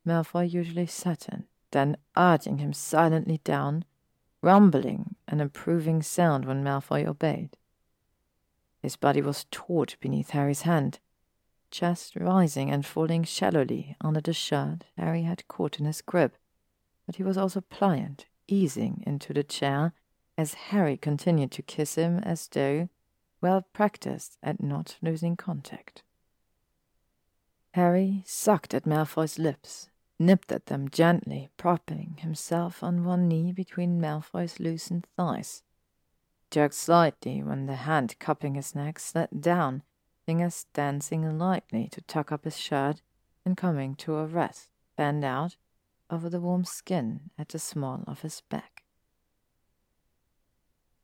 Malfoy 0.05 0.51
usually 0.51 0.85
sat 0.85 1.27
in, 1.29 1.45
then 1.71 1.97
urging 2.17 2.57
him 2.57 2.73
silently 2.73 3.39
down 3.43 3.85
rumbling 4.41 5.15
an 5.29 5.39
approving 5.39 6.01
sound 6.01 6.45
when 6.45 6.63
Malfoy 6.63 7.05
obeyed. 7.07 7.55
His 8.81 8.97
body 8.97 9.21
was 9.21 9.45
taut 9.49 9.95
beneath 10.01 10.31
Harry's 10.31 10.63
hand, 10.63 10.99
chest 11.71 12.17
rising 12.17 12.69
and 12.69 12.85
falling 12.85 13.23
shallowly 13.23 13.95
under 14.01 14.19
the 14.19 14.33
shirt 14.33 14.83
Harry 14.97 15.23
had 15.23 15.47
caught 15.47 15.79
in 15.79 15.85
his 15.85 16.01
grip, 16.01 16.35
but 17.05 17.15
he 17.15 17.23
was 17.23 17.37
also 17.37 17.61
pliant, 17.61 18.25
easing 18.47 19.01
into 19.07 19.33
the 19.33 19.43
chair 19.43 19.93
as 20.37 20.53
Harry 20.55 20.97
continued 20.97 21.51
to 21.51 21.61
kiss 21.61 21.95
him 21.95 22.19
as 22.19 22.49
though 22.49 22.89
well 23.39 23.65
practiced 23.71 24.37
at 24.43 24.61
not 24.61 24.97
losing 25.01 25.37
contact. 25.37 26.03
Harry 27.73 28.23
sucked 28.25 28.73
at 28.73 28.85
Malfoy's 28.85 29.39
lips 29.39 29.89
nipped 30.19 30.51
at 30.51 30.67
them 30.67 30.89
gently, 30.89 31.49
propping 31.57 32.17
himself 32.19 32.83
on 32.83 33.03
one 33.03 33.27
knee 33.27 33.51
between 33.51 33.99
Malfoy's 33.99 34.59
loosened 34.59 35.07
thighs. 35.17 35.63
Jerked 36.51 36.75
slightly 36.75 37.41
when 37.41 37.65
the 37.65 37.75
hand 37.75 38.17
cupping 38.19 38.55
his 38.55 38.75
neck 38.75 38.99
slid 38.99 39.41
down, 39.41 39.83
fingers 40.25 40.65
dancing 40.73 41.37
lightly 41.37 41.87
to 41.89 42.01
tuck 42.01 42.31
up 42.31 42.45
his 42.45 42.57
shirt 42.57 43.01
and 43.45 43.57
coming 43.57 43.95
to 43.95 44.15
a 44.17 44.25
rest, 44.25 44.69
bent 44.95 45.23
out 45.23 45.57
over 46.09 46.29
the 46.29 46.39
warm 46.39 46.63
skin 46.63 47.31
at 47.37 47.49
the 47.49 47.59
small 47.59 48.03
of 48.07 48.21
his 48.21 48.41
back. 48.49 48.83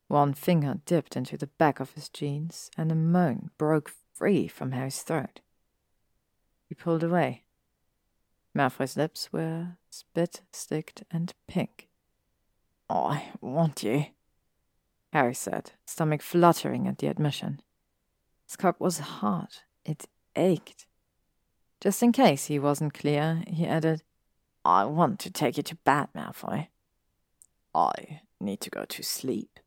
One 0.06 0.34
finger 0.34 0.80
dipped 0.86 1.16
into 1.16 1.36
the 1.36 1.46
back 1.46 1.78
of 1.78 1.92
his 1.92 2.08
jeans, 2.08 2.70
and 2.76 2.90
a 2.90 2.96
moan 2.96 3.50
broke 3.58 3.92
free 4.12 4.48
from 4.48 4.72
Harry's 4.72 5.02
throat. 5.02 5.40
He 6.68 6.74
pulled 6.74 7.04
away. 7.04 7.44
Malfoy's 8.56 8.96
lips 8.96 9.32
were 9.32 9.76
spit, 9.90 10.40
sticked, 10.52 11.04
and 11.10 11.32
pink. 11.46 11.88
Oh, 12.88 13.04
I 13.06 13.28
want 13.40 13.82
you, 13.82 14.06
Harry 15.12 15.34
said, 15.34 15.72
stomach 15.86 16.22
fluttering 16.22 16.88
at 16.88 16.98
the 16.98 17.06
admission. 17.06 17.60
His 18.46 18.56
cock 18.56 18.80
was 18.80 18.98
hard. 18.98 19.58
It 19.84 20.06
ached. 20.34 20.86
Just 21.80 22.02
in 22.02 22.12
case 22.12 22.46
he 22.46 22.58
wasn't 22.58 22.94
clear, 22.94 23.42
he 23.46 23.66
added, 23.66 24.02
I 24.64 24.84
want 24.84 25.20
to 25.20 25.30
take 25.30 25.56
you 25.56 25.62
to 25.62 25.76
bed, 25.76 26.08
Malfoy. 26.14 26.68
I 27.74 28.22
need 28.40 28.60
to 28.62 28.70
go 28.70 28.84
to 28.84 29.02
sleep, 29.02 29.60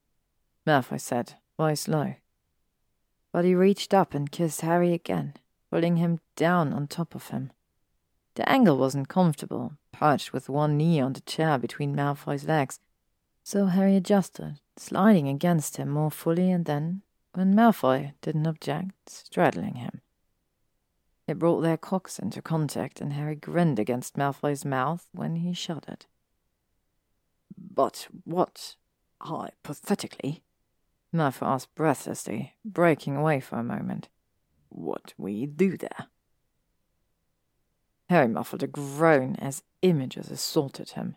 Malfoy 0.68 1.00
said, 1.00 1.36
voice 1.58 1.88
low. 1.88 2.16
But 3.32 3.46
he 3.46 3.56
reached 3.56 3.94
up 3.94 4.14
and 4.14 4.32
kissed 4.32 4.62
Harry 4.62 4.94
again, 4.94 5.34
pulling 5.72 5.96
him 5.96 6.20
down 6.36 6.74
on 6.74 6.88
top 6.88 7.16
of 7.16 7.30
him. 7.30 7.52
The 8.36 8.50
angle 8.50 8.78
wasn't 8.78 9.10
comfortable, 9.10 9.74
perched 9.92 10.34
with 10.34 10.50
one 10.50 10.78
knee 10.78 11.00
on 11.00 11.14
the 11.14 11.22
chair 11.22 11.58
between 11.58 11.96
Malfoy's 11.96 12.46
legs, 12.46 12.80
so 13.44 13.68
Harry 13.68 13.96
adjusted, 13.96 14.60
sliding 14.78 15.28
against 15.28 15.78
him 15.78 15.90
more 15.90 16.10
fully 16.10 16.50
and 16.50 16.66
then, 16.66 17.04
when 17.34 17.54
Malfoy 17.54 18.14
didn't 18.22 18.48
object, 18.48 19.10
straddling 19.10 19.76
him. 19.76 20.02
It 21.28 21.40
brought 21.40 21.62
their 21.62 21.78
cocks 21.78 22.20
into 22.20 22.42
contact, 22.42 23.00
and 23.00 23.14
Harry 23.14 23.36
grinned 23.36 23.80
against 23.80 24.18
Malfoy's 24.18 24.66
mouth 24.66 25.08
when 25.12 25.38
he 25.38 25.54
shuddered. 25.54 26.06
But 27.58 28.08
what, 28.24 28.76
hypothetically, 29.22 30.44
Malfoy 31.14 31.48
asked 31.48 31.76
breathlessly, 31.76 32.56
breaking 32.66 33.16
away 33.16 33.40
for 33.40 33.58
a 33.58 33.64
moment, 33.64 34.10
what 34.70 35.14
we 35.18 35.46
do 35.46 35.78
there? 35.78 36.08
Harry 38.14 38.28
muffled 38.28 38.62
a 38.62 38.68
groan 38.68 39.36
as 39.38 39.64
images 39.82 40.30
assaulted 40.30 40.92
him. 40.92 41.16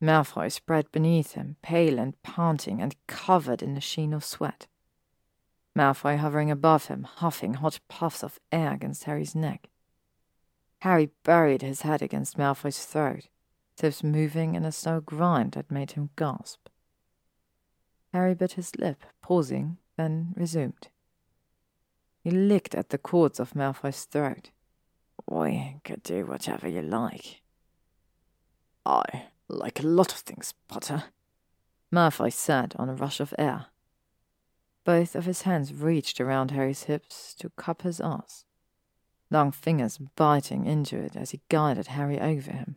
Malfoy 0.00 0.48
spread 0.48 0.92
beneath 0.92 1.32
him, 1.32 1.56
pale 1.60 1.98
and 1.98 2.22
panting 2.22 2.80
and 2.80 2.94
covered 3.08 3.64
in 3.64 3.76
a 3.76 3.80
sheen 3.80 4.12
of 4.12 4.24
sweat. 4.24 4.68
Malfoy 5.74 6.16
hovering 6.16 6.52
above 6.52 6.86
him, 6.86 7.02
huffing 7.02 7.54
hot 7.54 7.80
puffs 7.88 8.22
of 8.22 8.38
air 8.52 8.74
against 8.74 9.04
Harry's 9.04 9.34
neck. 9.34 9.70
Harry 10.82 11.10
buried 11.24 11.62
his 11.62 11.82
head 11.82 12.00
against 12.00 12.38
Malfoy's 12.38 12.84
throat, 12.84 13.26
tips 13.74 14.04
moving 14.04 14.54
in 14.54 14.64
a 14.64 14.70
slow 14.70 15.00
grind 15.00 15.50
that 15.52 15.68
made 15.68 15.90
him 15.90 16.10
gasp. 16.14 16.68
Harry 18.12 18.36
bit 18.36 18.52
his 18.52 18.76
lip, 18.76 19.02
pausing, 19.20 19.78
then 19.96 20.32
resumed. 20.36 20.90
He 22.22 22.30
licked 22.30 22.76
at 22.76 22.90
the 22.90 22.98
cords 22.98 23.40
of 23.40 23.56
Malfoy's 23.56 24.04
throat. 24.04 24.50
We 25.30 25.76
could 25.84 26.02
do 26.02 26.24
whatever 26.24 26.66
you 26.66 26.80
like. 26.82 27.42
I 28.86 29.26
like 29.48 29.80
a 29.80 29.86
lot 29.86 30.12
of 30.12 30.18
things, 30.18 30.54
Potter, 30.68 31.04
Malfoy 31.92 32.32
said 32.32 32.74
on 32.78 32.88
a 32.88 32.94
rush 32.94 33.20
of 33.20 33.34
air. 33.38 33.66
Both 34.84 35.14
of 35.14 35.26
his 35.26 35.42
hands 35.42 35.74
reached 35.74 36.18
around 36.18 36.50
Harry's 36.50 36.84
hips 36.84 37.34
to 37.40 37.50
cup 37.50 37.82
his 37.82 38.00
ass, 38.00 38.46
long 39.30 39.52
fingers 39.52 39.98
biting 39.98 40.64
into 40.64 40.96
it 40.96 41.14
as 41.14 41.32
he 41.32 41.42
guided 41.50 41.88
Harry 41.88 42.18
over 42.18 42.50
him. 42.50 42.76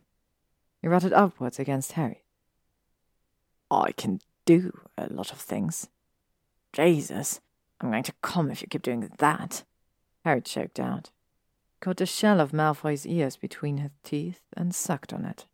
He 0.82 0.88
rutted 0.88 1.14
upwards 1.14 1.58
against 1.58 1.92
Harry. 1.92 2.24
I 3.70 3.92
can 3.92 4.20
do 4.44 4.78
a 4.98 5.06
lot 5.10 5.32
of 5.32 5.38
things. 5.38 5.88
Jesus, 6.74 7.40
I'm 7.80 7.90
going 7.90 8.02
to 8.02 8.12
come 8.20 8.50
if 8.50 8.60
you 8.60 8.68
keep 8.68 8.82
doing 8.82 9.10
that. 9.18 9.64
Harry 10.24 10.42
choked 10.42 10.78
out, 10.78 11.10
caught 11.82 11.96
the 11.96 12.06
shell 12.06 12.40
of 12.40 12.52
Malfoy's 12.52 13.04
ears 13.04 13.36
between 13.36 13.78
his 13.78 13.90
teeth, 14.04 14.40
and 14.56 14.72
sucked 14.72 15.12
on 15.12 15.24
it. 15.24 15.46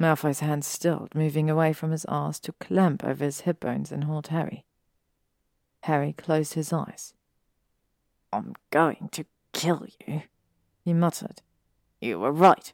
Malfoy's 0.00 0.40
hand 0.40 0.64
stilled, 0.64 1.14
moving 1.14 1.50
away 1.50 1.74
from 1.74 1.90
his 1.90 2.06
arse 2.06 2.40
to 2.40 2.52
clamp 2.52 3.04
over 3.04 3.22
his 3.22 3.40
hip 3.40 3.60
bones 3.60 3.92
and 3.92 4.04
hold 4.04 4.28
Harry. 4.28 4.64
Harry 5.82 6.14
closed 6.14 6.54
his 6.54 6.72
eyes. 6.72 7.12
I'm 8.32 8.54
going 8.70 9.10
to 9.12 9.26
kill 9.52 9.86
you, 10.06 10.22
he 10.82 10.94
muttered. 10.94 11.42
You 12.00 12.18
were 12.18 12.32
right. 12.32 12.72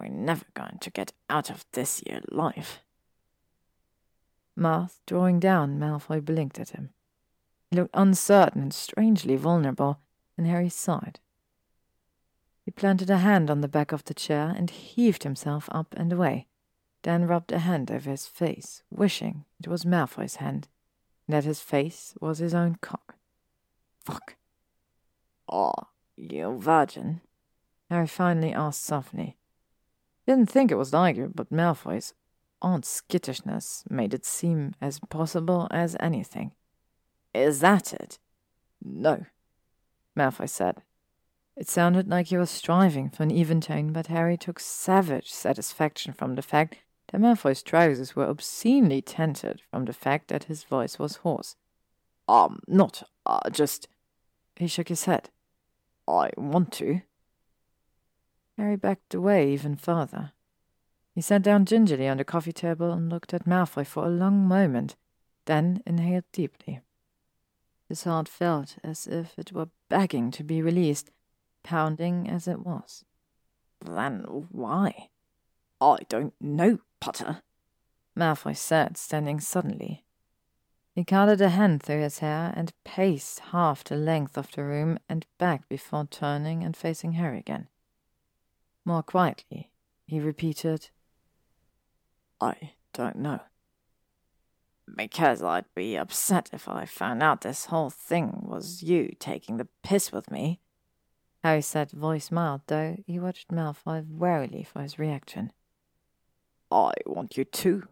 We're 0.00 0.08
never 0.08 0.46
going 0.54 0.78
to 0.80 0.90
get 0.90 1.12
out 1.28 1.50
of 1.50 1.66
this 1.72 2.02
year 2.06 2.20
alive. 2.32 2.80
Mouth 4.56 5.00
drawing 5.06 5.38
down, 5.38 5.78
Malfoy 5.78 6.24
blinked 6.24 6.58
at 6.58 6.70
him. 6.70 6.90
He 7.70 7.76
looked 7.76 7.94
uncertain 7.94 8.62
and 8.62 8.74
strangely 8.74 9.36
vulnerable, 9.36 10.00
and 10.36 10.46
Harry 10.46 10.70
sighed. 10.70 11.20
He 12.68 12.72
planted 12.72 13.08
a 13.08 13.16
hand 13.16 13.48
on 13.48 13.62
the 13.62 13.66
back 13.66 13.92
of 13.92 14.04
the 14.04 14.12
chair 14.12 14.52
and 14.54 14.68
heaved 14.68 15.22
himself 15.22 15.70
up 15.72 15.94
and 15.96 16.12
away, 16.12 16.48
then 17.00 17.26
rubbed 17.26 17.50
a 17.50 17.60
hand 17.60 17.90
over 17.90 18.10
his 18.10 18.26
face, 18.26 18.82
wishing 18.90 19.46
it 19.58 19.68
was 19.68 19.86
Malfoy's 19.86 20.36
hand 20.36 20.68
that 21.26 21.44
his 21.44 21.62
face 21.62 22.12
was 22.20 22.40
his 22.40 22.52
own 22.52 22.76
cock. 22.82 23.16
Fuck. 24.04 24.36
Oh, 25.50 25.72
you 26.14 26.58
virgin? 26.58 27.22
Harry 27.88 28.06
finally 28.06 28.52
asked 28.52 28.84
softly. 28.84 29.38
Didn't 30.26 30.50
think 30.50 30.70
it 30.70 30.76
was 30.76 30.92
Liger, 30.92 31.30
but 31.34 31.50
Malfoy's 31.50 32.12
odd 32.60 32.84
skittishness 32.84 33.84
made 33.88 34.12
it 34.12 34.26
seem 34.26 34.74
as 34.78 35.00
possible 35.08 35.68
as 35.70 35.96
anything. 36.00 36.52
Is 37.32 37.60
that 37.60 37.94
it? 37.94 38.18
No, 38.84 39.24
Malfoy 40.14 40.50
said. 40.50 40.82
It 41.58 41.68
sounded 41.68 42.06
like 42.06 42.28
he 42.28 42.36
was 42.36 42.50
striving 42.50 43.10
for 43.10 43.24
an 43.24 43.32
even 43.32 43.60
tone, 43.60 43.92
but 43.92 44.06
Harry 44.06 44.36
took 44.36 44.60
savage 44.60 45.32
satisfaction 45.32 46.12
from 46.12 46.36
the 46.36 46.42
fact 46.42 46.76
that 47.10 47.20
Malfoy's 47.20 47.64
trousers 47.64 48.14
were 48.14 48.28
obscenely 48.28 49.02
tinted 49.02 49.62
from 49.68 49.84
the 49.84 49.92
fact 49.92 50.28
that 50.28 50.44
his 50.44 50.62
voice 50.62 51.00
was 51.00 51.16
hoarse. 51.16 51.56
Um, 52.28 52.60
not, 52.68 53.02
uh, 53.26 53.50
just. 53.50 53.88
He 54.54 54.68
shook 54.68 54.88
his 54.88 55.06
head. 55.06 55.30
I 56.06 56.30
want 56.36 56.70
to. 56.74 57.00
Harry 58.56 58.76
backed 58.76 59.12
away 59.12 59.52
even 59.52 59.74
further. 59.74 60.32
He 61.12 61.20
sat 61.20 61.42
down 61.42 61.64
gingerly 61.64 62.06
on 62.06 62.18
the 62.18 62.24
coffee 62.24 62.52
table 62.52 62.92
and 62.92 63.10
looked 63.10 63.34
at 63.34 63.46
Malfoy 63.46 63.84
for 63.84 64.04
a 64.04 64.10
long 64.10 64.46
moment, 64.46 64.94
then 65.46 65.82
inhaled 65.84 66.24
deeply. 66.30 66.82
His 67.88 68.04
heart 68.04 68.28
felt 68.28 68.76
as 68.84 69.08
if 69.08 69.36
it 69.36 69.52
were 69.52 69.70
begging 69.88 70.30
to 70.32 70.44
be 70.44 70.62
released, 70.62 71.10
pounding 71.68 72.26
as 72.30 72.48
it 72.48 72.64
was. 72.64 73.04
Then 73.84 74.20
why? 74.50 75.10
I 75.82 75.98
don't 76.08 76.32
know, 76.40 76.78
Potter, 76.98 77.42
Malfoy 78.16 78.56
said, 78.56 78.96
standing 78.96 79.38
suddenly. 79.38 80.02
He 80.94 81.04
carded 81.04 81.42
a 81.42 81.50
hand 81.50 81.82
through 81.82 82.00
his 82.00 82.20
hair 82.20 82.54
and 82.56 82.72
paced 82.84 83.40
half 83.52 83.84
the 83.84 83.96
length 83.96 84.38
of 84.38 84.50
the 84.50 84.64
room 84.64 84.98
and 85.10 85.26
back 85.36 85.68
before 85.68 86.08
turning 86.10 86.64
and 86.64 86.74
facing 86.74 87.12
Harry 87.12 87.38
again. 87.38 87.68
More 88.86 89.02
quietly, 89.02 89.70
he 90.06 90.20
repeated, 90.20 90.88
I 92.40 92.72
don't 92.94 93.16
know. 93.16 93.40
Because 94.96 95.42
I'd 95.42 95.66
be 95.74 95.96
upset 95.96 96.48
if 96.54 96.66
I 96.66 96.86
found 96.86 97.22
out 97.22 97.42
this 97.42 97.66
whole 97.66 97.90
thing 97.90 98.46
was 98.48 98.82
you 98.82 99.14
taking 99.20 99.58
the 99.58 99.68
piss 99.82 100.10
with 100.10 100.30
me. 100.30 100.60
Harry 101.48 101.62
said, 101.62 101.90
voice 101.92 102.30
mild, 102.30 102.60
though 102.66 102.98
he 103.06 103.18
watched 103.18 103.48
Malfoy 103.48 104.06
warily 104.06 104.62
for 104.62 104.82
his 104.82 104.98
reaction. 104.98 105.50
I 106.70 106.92
want 107.06 107.38
you 107.38 107.44
to, 107.46 107.88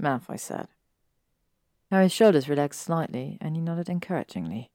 Malfoy 0.00 0.38
said. 0.38 0.68
Harry's 1.90 2.12
shoulders 2.12 2.48
relaxed 2.48 2.82
slightly, 2.82 3.36
and 3.40 3.56
he 3.56 3.60
nodded 3.60 3.88
encouragingly. 3.88 4.70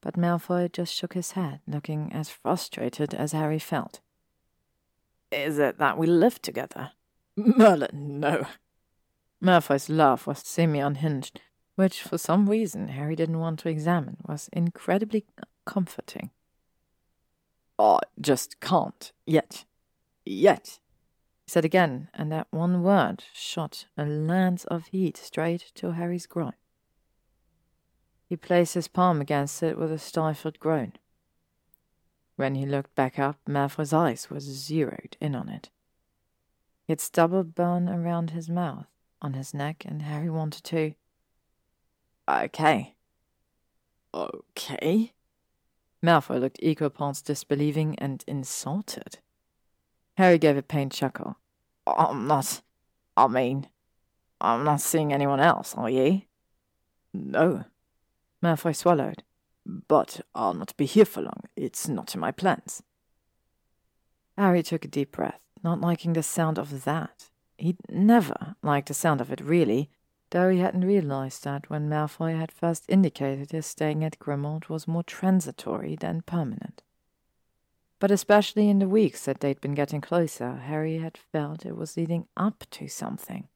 But 0.00 0.16
Malfoy 0.16 0.72
just 0.72 0.92
shook 0.92 1.14
his 1.14 1.32
head, 1.32 1.60
looking 1.68 2.12
as 2.12 2.30
frustrated 2.30 3.14
as 3.14 3.30
Harry 3.30 3.60
felt. 3.60 4.00
Is 5.30 5.60
it 5.60 5.78
that 5.78 5.96
we 5.96 6.08
live 6.08 6.42
together? 6.42 6.90
Merlin, 7.36 8.18
no. 8.18 8.44
Malfoy's 9.40 9.88
laugh 9.88 10.26
was 10.26 10.40
semi 10.40 10.80
unhinged, 10.80 11.40
which, 11.76 12.02
for 12.02 12.18
some 12.18 12.50
reason, 12.50 12.88
Harry 12.88 13.14
didn't 13.14 13.38
want 13.38 13.60
to 13.60 13.68
examine, 13.68 14.16
was 14.26 14.50
incredibly 14.52 15.24
comforting. 15.64 16.32
I 17.78 17.98
just 18.20 18.60
can't. 18.60 19.12
Yet. 19.26 19.64
Yet 20.24 20.80
he 21.46 21.50
said 21.50 21.64
again, 21.64 22.08
and 22.12 22.32
that 22.32 22.48
one 22.50 22.82
word 22.82 23.22
shot 23.32 23.86
a 23.96 24.04
lance 24.04 24.64
of 24.64 24.88
heat 24.88 25.16
straight 25.16 25.70
to 25.76 25.92
Harry's 25.92 26.26
groin. 26.26 26.54
He 28.28 28.36
placed 28.36 28.74
his 28.74 28.88
palm 28.88 29.20
against 29.20 29.62
it 29.62 29.78
with 29.78 29.92
a 29.92 29.98
stifled 29.98 30.58
groan. 30.58 30.94
When 32.34 32.56
he 32.56 32.66
looked 32.66 32.96
back 32.96 33.20
up, 33.20 33.38
Malfoy's 33.46 33.92
eyes 33.92 34.28
were 34.28 34.40
zeroed 34.40 35.16
in 35.20 35.36
on 35.36 35.48
it. 35.48 35.70
He 36.84 36.92
had 36.92 37.00
stubble 37.00 37.44
burn 37.44 37.88
around 37.88 38.30
his 38.30 38.50
mouth, 38.50 38.86
on 39.22 39.34
his 39.34 39.54
neck, 39.54 39.84
and 39.86 40.02
Harry 40.02 40.28
wanted 40.28 40.64
to. 40.64 40.94
Okay. 42.28 42.96
Okay? 44.12 45.12
Malfoy 46.02 46.40
looked 46.40 46.58
equal 46.62 46.90
parts 46.90 47.22
disbelieving 47.22 47.98
and 47.98 48.22
insulted. 48.26 49.18
Harry 50.16 50.38
gave 50.38 50.56
a 50.56 50.62
pained 50.62 50.92
chuckle. 50.92 51.36
I'm 51.86 52.26
not. 52.26 52.62
I 53.16 53.28
mean, 53.28 53.68
I'm 54.40 54.64
not 54.64 54.80
seeing 54.80 55.12
anyone 55.12 55.40
else, 55.40 55.74
are 55.74 55.90
ye? 55.90 56.26
No. 57.12 57.64
Malfoy 58.42 58.74
swallowed. 58.74 59.22
But 59.64 60.20
I'll 60.34 60.54
not 60.54 60.76
be 60.76 60.86
here 60.86 61.04
for 61.04 61.22
long. 61.22 61.40
It's 61.56 61.88
not 61.88 62.14
in 62.14 62.20
my 62.20 62.30
plans. 62.30 62.82
Harry 64.38 64.62
took 64.62 64.84
a 64.84 64.88
deep 64.88 65.12
breath, 65.12 65.40
not 65.64 65.80
liking 65.80 66.12
the 66.12 66.22
sound 66.22 66.58
of 66.58 66.84
that. 66.84 67.30
He'd 67.58 67.78
never 67.88 68.56
liked 68.62 68.88
the 68.88 68.94
sound 68.94 69.20
of 69.20 69.32
it, 69.32 69.40
really, 69.40 69.90
though 70.30 70.50
he 70.50 70.58
hadn't 70.58 70.84
realized 70.84 71.44
that 71.44 71.70
when 71.70 71.88
Malfoy 71.88 72.36
had 72.36 72.50
first 72.50 72.84
indicated 72.88 73.52
his 73.52 73.66
staying 73.66 74.04
at 74.04 74.18
Grimmauld 74.18 74.68
was 74.68 74.88
more 74.88 75.02
transitory 75.02 75.96
than 75.96 76.22
permanent. 76.22 76.82
But 77.98 78.10
especially 78.10 78.68
in 78.68 78.78
the 78.78 78.88
weeks 78.88 79.24
that 79.24 79.40
they'd 79.40 79.60
been 79.60 79.74
getting 79.74 80.00
closer, 80.00 80.56
Harry 80.56 80.98
had 80.98 81.16
felt 81.16 81.64
it 81.64 81.76
was 81.76 81.96
leading 81.96 82.26
up 82.36 82.64
to 82.72 82.88
something. 82.88 83.48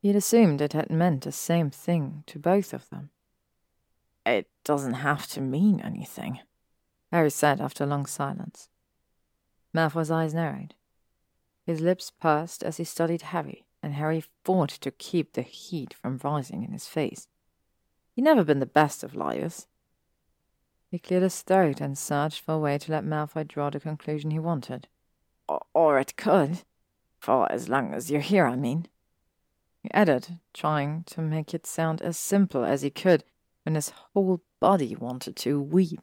He 0.00 0.08
had 0.08 0.16
assumed 0.16 0.60
it 0.60 0.74
had 0.74 0.90
meant 0.90 1.22
the 1.22 1.32
same 1.32 1.70
thing 1.70 2.24
to 2.26 2.38
both 2.38 2.72
of 2.72 2.88
them. 2.90 3.10
It 4.26 4.48
doesn't 4.62 4.94
have 4.94 5.26
to 5.28 5.40
mean 5.40 5.80
anything, 5.80 6.40
Harry 7.10 7.30
said 7.30 7.60
after 7.60 7.84
a 7.84 7.86
long 7.86 8.06
silence. 8.06 8.68
Malfoy's 9.74 10.10
eyes 10.10 10.34
narrowed. 10.34 10.74
His 11.66 11.80
lips 11.80 12.10
pursed 12.10 12.62
as 12.62 12.76
he 12.76 12.84
studied 12.84 13.22
Harry, 13.22 13.63
and 13.84 13.94
Harry 13.94 14.24
fought 14.44 14.70
to 14.70 14.90
keep 14.90 15.34
the 15.34 15.42
heat 15.42 15.94
from 15.94 16.18
rising 16.24 16.64
in 16.64 16.72
his 16.72 16.86
face. 16.86 17.28
He'd 18.14 18.22
never 18.22 18.42
been 18.42 18.60
the 18.60 18.66
best 18.66 19.04
of 19.04 19.14
liars, 19.14 19.66
he 20.94 21.00
cleared 21.00 21.24
his 21.24 21.42
throat 21.42 21.80
and 21.80 21.98
searched 21.98 22.38
for 22.38 22.52
a 22.54 22.58
way 22.58 22.78
to 22.78 22.92
let 22.92 23.04
Malfoy 23.04 23.48
draw 23.48 23.68
the 23.68 23.80
conclusion 23.80 24.30
he 24.30 24.38
wanted. 24.38 24.86
Or 25.74 25.98
it 25.98 26.16
could. 26.16 26.62
For 27.18 27.50
as 27.50 27.68
long 27.68 27.92
as 27.92 28.12
you're 28.12 28.20
here, 28.20 28.46
I 28.46 28.54
mean. 28.54 28.86
He 29.82 29.90
added, 29.92 30.38
trying 30.52 31.02
to 31.08 31.20
make 31.20 31.52
it 31.52 31.66
sound 31.66 32.00
as 32.00 32.16
simple 32.16 32.64
as 32.64 32.82
he 32.82 32.90
could 32.90 33.24
when 33.64 33.74
his 33.74 33.88
whole 33.88 34.44
body 34.60 34.94
wanted 34.94 35.34
to 35.38 35.60
weep. 35.60 36.02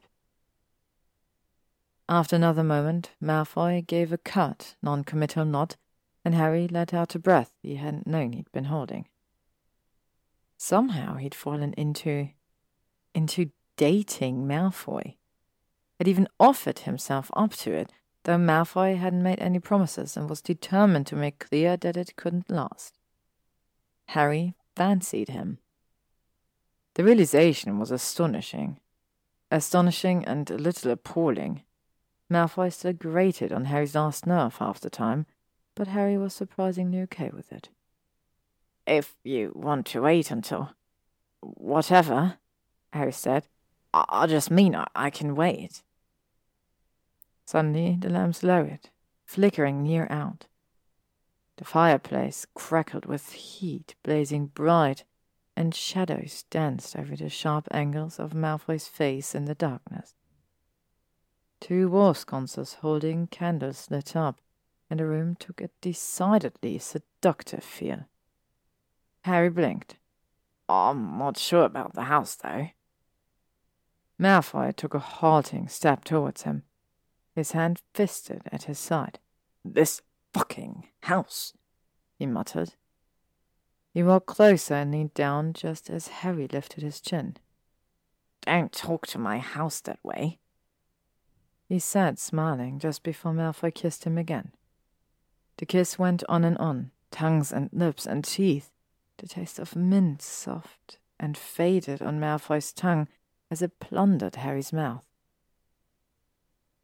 After 2.06 2.36
another 2.36 2.62
moment, 2.62 3.12
Malfoy 3.18 3.86
gave 3.86 4.12
a 4.12 4.18
curt, 4.18 4.76
non-committal 4.82 5.46
nod, 5.46 5.76
and 6.24 6.34
Harry 6.34 6.68
let 6.68 6.94
out 6.94 7.14
a 7.14 7.18
breath 7.18 7.52
he 7.62 7.76
hadn't 7.76 8.06
known 8.06 8.32
he'd 8.32 8.52
been 8.52 8.64
holding. 8.64 9.08
Somehow 10.56 11.16
he'd 11.16 11.34
fallen 11.34 11.74
into... 11.76 12.30
into 13.14 13.50
dating 13.76 14.46
Malfoy. 14.46 15.16
Had 15.98 16.08
even 16.08 16.28
offered 16.38 16.80
himself 16.80 17.30
up 17.34 17.52
to 17.54 17.72
it, 17.72 17.92
though 18.24 18.38
Malfoy 18.38 18.96
hadn't 18.96 19.22
made 19.22 19.40
any 19.40 19.58
promises 19.58 20.16
and 20.16 20.28
was 20.28 20.40
determined 20.40 21.06
to 21.08 21.16
make 21.16 21.38
clear 21.38 21.76
that 21.76 21.96
it 21.96 22.16
couldn't 22.16 22.50
last. 22.50 22.98
Harry 24.06 24.54
fancied 24.76 25.28
him. 25.28 25.58
The 26.94 27.04
realization 27.04 27.78
was 27.78 27.90
astonishing. 27.90 28.78
Astonishing 29.50 30.24
and 30.24 30.50
a 30.50 30.58
little 30.58 30.90
appalling. 30.92 31.62
Malfoy 32.30 32.72
still 32.72 32.92
grated 32.92 33.52
on 33.52 33.66
Harry's 33.66 33.94
last 33.94 34.26
nerve 34.26 34.56
half 34.56 34.80
the 34.80 34.90
time, 34.90 35.26
but 35.74 35.88
Harry 35.88 36.18
was 36.18 36.34
surprisingly 36.34 37.00
okay 37.00 37.30
with 37.32 37.52
it. 37.52 37.68
If 38.86 39.14
you 39.24 39.52
want 39.54 39.86
to 39.86 40.02
wait 40.02 40.30
until. 40.30 40.70
whatever, 41.40 42.38
Harry 42.92 43.12
said, 43.12 43.48
I 43.94 44.26
just 44.26 44.50
mean 44.50 44.74
I, 44.74 44.86
I 44.94 45.10
can 45.10 45.34
wait. 45.34 45.82
Suddenly 47.46 47.96
the 48.00 48.08
lamps 48.08 48.42
lowered, 48.42 48.90
flickering 49.24 49.82
near 49.82 50.06
out. 50.10 50.46
The 51.56 51.64
fireplace 51.64 52.46
crackled 52.54 53.06
with 53.06 53.32
heat 53.32 53.94
blazing 54.02 54.46
bright, 54.46 55.04
and 55.54 55.74
shadows 55.74 56.44
danced 56.50 56.96
over 56.96 57.14
the 57.14 57.28
sharp 57.28 57.68
angles 57.70 58.18
of 58.18 58.32
Malfoy's 58.32 58.88
face 58.88 59.34
in 59.34 59.44
the 59.44 59.54
darkness. 59.54 60.14
Two 61.60 61.90
war 61.90 62.14
sconces 62.14 62.74
holding 62.80 63.26
candles 63.26 63.88
lit 63.90 64.16
up, 64.16 64.40
and 64.92 65.00
the 65.00 65.06
room 65.06 65.34
took 65.36 65.62
a 65.62 65.70
decidedly 65.80 66.78
seductive 66.78 67.64
feel. 67.64 68.04
Harry 69.22 69.48
blinked. 69.48 69.96
I'm 70.68 71.16
not 71.16 71.38
sure 71.38 71.64
about 71.64 71.94
the 71.94 72.02
house, 72.02 72.34
though. 72.34 72.68
Malfoy 74.20 74.76
took 74.76 74.92
a 74.92 74.98
halting 74.98 75.68
step 75.68 76.04
towards 76.04 76.42
him, 76.42 76.64
his 77.34 77.52
hand 77.52 77.80
fisted 77.94 78.42
at 78.52 78.64
his 78.64 78.78
side. 78.78 79.18
This 79.64 80.02
fucking 80.34 80.88
house, 81.04 81.54
he 82.18 82.26
muttered. 82.26 82.74
He 83.94 84.02
walked 84.02 84.26
closer 84.26 84.74
and 84.74 84.92
leaned 84.92 85.14
down 85.14 85.54
just 85.54 85.88
as 85.88 86.08
Harry 86.08 86.46
lifted 86.48 86.82
his 86.82 87.00
chin. 87.00 87.38
Don't 88.42 88.72
talk 88.72 89.06
to 89.06 89.18
my 89.18 89.38
house 89.38 89.80
that 89.80 90.00
way, 90.02 90.38
he 91.66 91.78
said, 91.78 92.18
smiling, 92.18 92.78
just 92.78 93.02
before 93.02 93.32
Malfoy 93.32 93.74
kissed 93.74 94.04
him 94.04 94.18
again. 94.18 94.52
The 95.58 95.66
kiss 95.66 95.98
went 95.98 96.24
on 96.28 96.44
and 96.44 96.58
on, 96.58 96.90
tongues 97.10 97.52
and 97.52 97.70
lips 97.72 98.06
and 98.06 98.24
teeth, 98.24 98.70
the 99.18 99.28
taste 99.28 99.58
of 99.58 99.76
mint 99.76 100.22
soft 100.22 100.98
and 101.20 101.36
faded 101.36 102.02
on 102.02 102.18
Malfoy's 102.18 102.72
tongue 102.72 103.06
as 103.50 103.62
it 103.62 103.78
plundered 103.78 104.36
Harry's 104.36 104.72
mouth. 104.72 105.04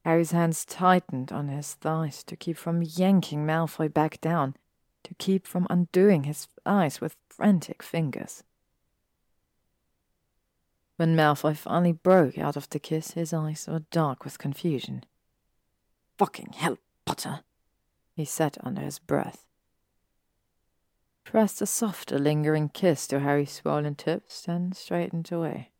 Harry's 0.04 0.30
hands 0.30 0.64
tightened 0.64 1.32
on 1.32 1.48
his 1.48 1.74
thighs 1.74 2.22
to 2.24 2.36
keep 2.36 2.56
from 2.56 2.82
yanking 2.82 3.44
Malfoy 3.44 3.92
back 3.92 4.20
down, 4.20 4.54
to 5.02 5.14
keep 5.14 5.46
from 5.46 5.66
undoing 5.68 6.24
his 6.24 6.48
eyes 6.64 7.00
with 7.00 7.16
frantic 7.28 7.82
fingers. 7.82 8.44
When 10.96 11.14
Malfoy 11.16 11.56
finally 11.56 11.92
broke 11.92 12.38
out 12.38 12.56
of 12.56 12.68
the 12.70 12.78
kiss, 12.78 13.12
his 13.12 13.32
eyes 13.32 13.66
were 13.68 13.84
dark 13.90 14.24
with 14.24 14.38
confusion. 14.38 15.04
Fucking 16.16 16.54
hell, 16.56 16.78
Potter, 17.04 17.40
he 18.18 18.24
said 18.24 18.58
under 18.64 18.82
his 18.82 18.98
breath. 18.98 19.46
Pressed 21.22 21.62
a 21.62 21.66
softer, 21.66 22.18
lingering 22.18 22.68
kiss 22.68 23.06
to 23.06 23.20
Harry's 23.20 23.52
swollen 23.52 23.94
tips, 23.94 24.42
then 24.42 24.72
straightened 24.72 25.30
away. 25.30 25.70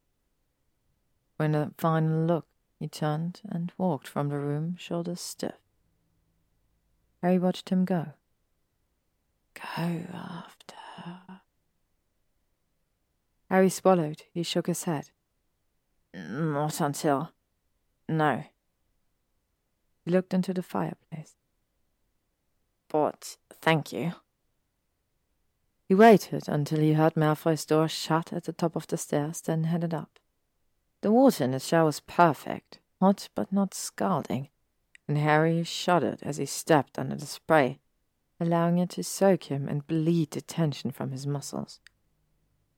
With 1.37 1.53
a 1.57 1.73
final 1.79 2.27
look, 2.27 2.47
he 2.79 2.87
turned 2.87 3.41
and 3.49 3.73
walked 3.77 4.07
from 4.07 4.29
the 4.29 4.39
room, 4.39 4.77
shoulders 4.79 5.21
stiff. 5.21 5.57
Harry 7.23 7.41
watched 7.41 7.71
him 7.71 7.85
go. 7.85 8.13
Go 9.55 10.07
after 10.15 10.77
her. 10.99 11.41
Harry 13.51 13.69
swallowed. 13.69 14.23
He 14.33 14.45
shook 14.45 14.69
his 14.69 14.85
head. 14.85 15.11
Not 16.15 16.81
until. 16.81 17.33
No. 18.09 18.45
He 20.05 20.13
looked 20.13 20.33
into 20.33 20.55
the 20.55 20.63
fireplace. 20.63 21.35
But 22.89 23.37
thank 23.61 23.93
you. 23.93 24.13
He 25.85 25.95
waited 25.95 26.49
until 26.49 26.81
he 26.81 26.95
heard 26.95 27.17
Malfoy's 27.17 27.65
door 27.65 27.89
shut 27.89 28.33
at 28.33 28.45
the 28.45 28.53
top 28.53 28.77
of 28.77 28.87
the 28.87 28.97
stairs, 28.97 29.41
then 29.41 29.65
headed 29.65 29.95
up. 29.95 30.19
The 31.01 31.13
water 31.13 31.45
in 31.45 31.53
the 31.53 31.61
shower 31.61 31.87
was 31.87 32.01
perfect, 32.01 32.79
hot 33.01 33.29
but 33.35 33.53
not 33.53 33.73
scalding, 33.73 34.49
and 35.07 35.17
Harry 35.17 35.63
shuddered 35.65 36.23
as 36.23 36.37
he 36.39 36.47
stepped 36.47 36.99
under 36.99 37.17
the 37.17 37.27
spray, 37.27 37.79
allowing 38.41 38.79
it 38.79 38.91
to 38.91 39.03
soak 39.03 39.45
him 39.45 39.69
and 39.69 39.87
bleed 39.87 40.33
the 40.33 40.41
tension 40.41 40.91
from 40.91 41.11
his 41.11 41.27
muscles. 41.27 41.81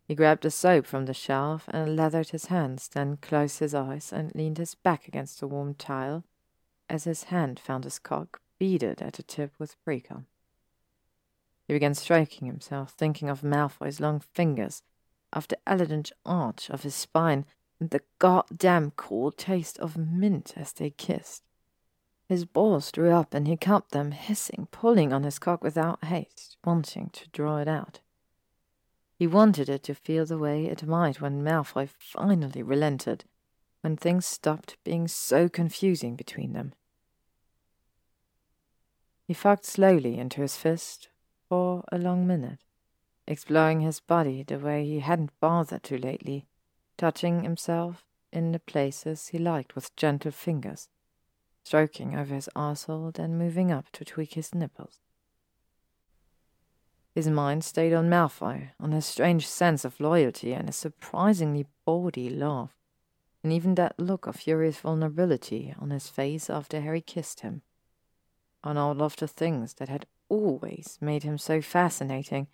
He 0.07 0.15
grabbed 0.15 0.43
the 0.43 0.51
soap 0.51 0.87
from 0.87 1.07
the 1.07 1.15
shelf 1.15 1.65
and 1.69 1.97
lathered 1.97 2.31
his 2.31 2.47
hands, 2.47 2.89
then 2.89 3.17
closed 3.17 3.61
his 3.61 3.75
eyes 3.75 4.13
and 4.13 4.35
leaned 4.35 4.59
his 4.59 4.75
back 4.75 5.09
against 5.09 5.41
the 5.41 5.49
warm 5.49 5.75
tile 5.75 6.25
as 6.89 7.05
his 7.05 7.25
hand 7.25 7.59
found 7.59 7.85
his 7.85 7.99
cock 7.99 8.41
beaded 8.61 9.03
at 9.03 9.15
the 9.15 9.25
tip 9.25 9.55
with 9.59 9.75
precum. 9.85 10.27
He 11.67 11.73
began 11.73 11.95
stroking 11.95 12.47
himself, 12.47 12.93
thinking 12.93 13.29
of 13.29 13.43
Malfoy's 13.43 13.99
long 13.99 14.21
fingers, 14.21 14.83
of 15.33 15.49
the 15.49 15.59
elegant 15.67 16.13
arch 16.27 16.69
of 16.71 16.83
his 16.83 16.95
spine, 16.95 17.47
and 17.81 17.91
the 17.91 18.03
goddamn 18.19 18.93
cool 18.93 19.33
taste 19.33 19.79
of 19.79 19.97
mint 19.97 20.53
as 20.57 20.73
they 20.73 20.91
kissed. 20.91 21.43
His 22.29 22.45
balls 22.45 22.93
drew 22.93 23.11
up 23.11 23.35
and 23.35 23.49
he 23.49 23.57
cupped 23.57 23.93
them, 23.93 24.13
hissing, 24.13 24.69
pulling 24.71 25.13
on 25.13 25.25
his 25.25 25.39
cock 25.39 25.65
without 25.65 26.05
haste, 26.05 26.59
wanting 26.65 27.11
to 27.15 27.29
draw 27.31 27.57
it 27.57 27.67
out. 27.67 28.01
He 29.17 29.27
wanted 29.27 29.69
it 29.69 29.83
to 29.85 29.95
feel 29.95 30.27
the 30.27 30.39
way 30.39 30.67
it 30.67 30.87
might 30.87 31.21
when 31.21 31.43
Malfoy 31.43 31.89
finally 31.99 32.63
relented, 32.63 33.25
when 33.81 33.97
things 33.97 34.27
stopped 34.27 34.77
being 34.85 35.09
so 35.09 35.49
confusing 35.49 36.15
between 36.15 36.53
them. 36.53 36.75
He 39.31 39.35
fucked 39.35 39.65
slowly 39.65 40.19
into 40.19 40.41
his 40.41 40.57
fist 40.57 41.09
for 41.49 41.85
a 41.93 41.99
long 41.99 42.27
minute, 42.27 42.65
exploring 43.29 43.79
his 43.79 44.01
body 44.01 44.43
the 44.43 44.59
way 44.59 44.85
he 44.85 44.99
hadn't 44.99 45.39
bothered 45.39 45.85
to 45.85 45.99
lately, 45.99 46.49
touching 46.97 47.45
himself, 47.45 48.03
in 48.33 48.51
the 48.51 48.59
places 48.59 49.29
he 49.29 49.39
liked 49.39 49.77
with 49.77 49.95
gentle 49.95 50.33
fingers, 50.33 50.89
stroking 51.63 52.17
over 52.17 52.35
his 52.35 52.49
arsehole, 52.57 53.13
then 53.13 53.39
moving 53.39 53.71
up 53.71 53.89
to 53.93 54.05
tweak 54.05 54.35
his 54.35 54.53
nipples. 54.53 54.99
His 57.15 57.29
mind 57.29 57.63
stayed 57.63 57.95
on 57.95 58.11
Malfoy, 58.11 58.71
on 58.81 58.91
his 58.91 59.07
strange 59.07 59.47
sense 59.47 59.85
of 59.85 60.01
loyalty 60.01 60.53
and 60.55 60.67
his 60.67 60.75
surprisingly 60.75 61.67
bawdy 61.85 62.31
laugh, 62.31 62.75
and 63.45 63.53
even 63.53 63.77
that 63.77 63.97
look 63.97 64.27
of 64.27 64.35
furious 64.35 64.81
vulnerability 64.81 65.73
on 65.79 65.91
his 65.91 66.09
face 66.09 66.51
after 66.51 66.81
Harry 66.81 67.01
kissed 67.01 67.43
him. 67.43 67.63
On 68.63 68.77
all 68.77 69.03
of 69.03 69.17
the 69.17 69.29
things 69.29 69.75
that 69.75 69.89
had 69.89 70.07
always 70.29 70.99
made 71.01 71.23
him 71.23 71.39
so 71.39 71.61
fascinating, 71.61 72.47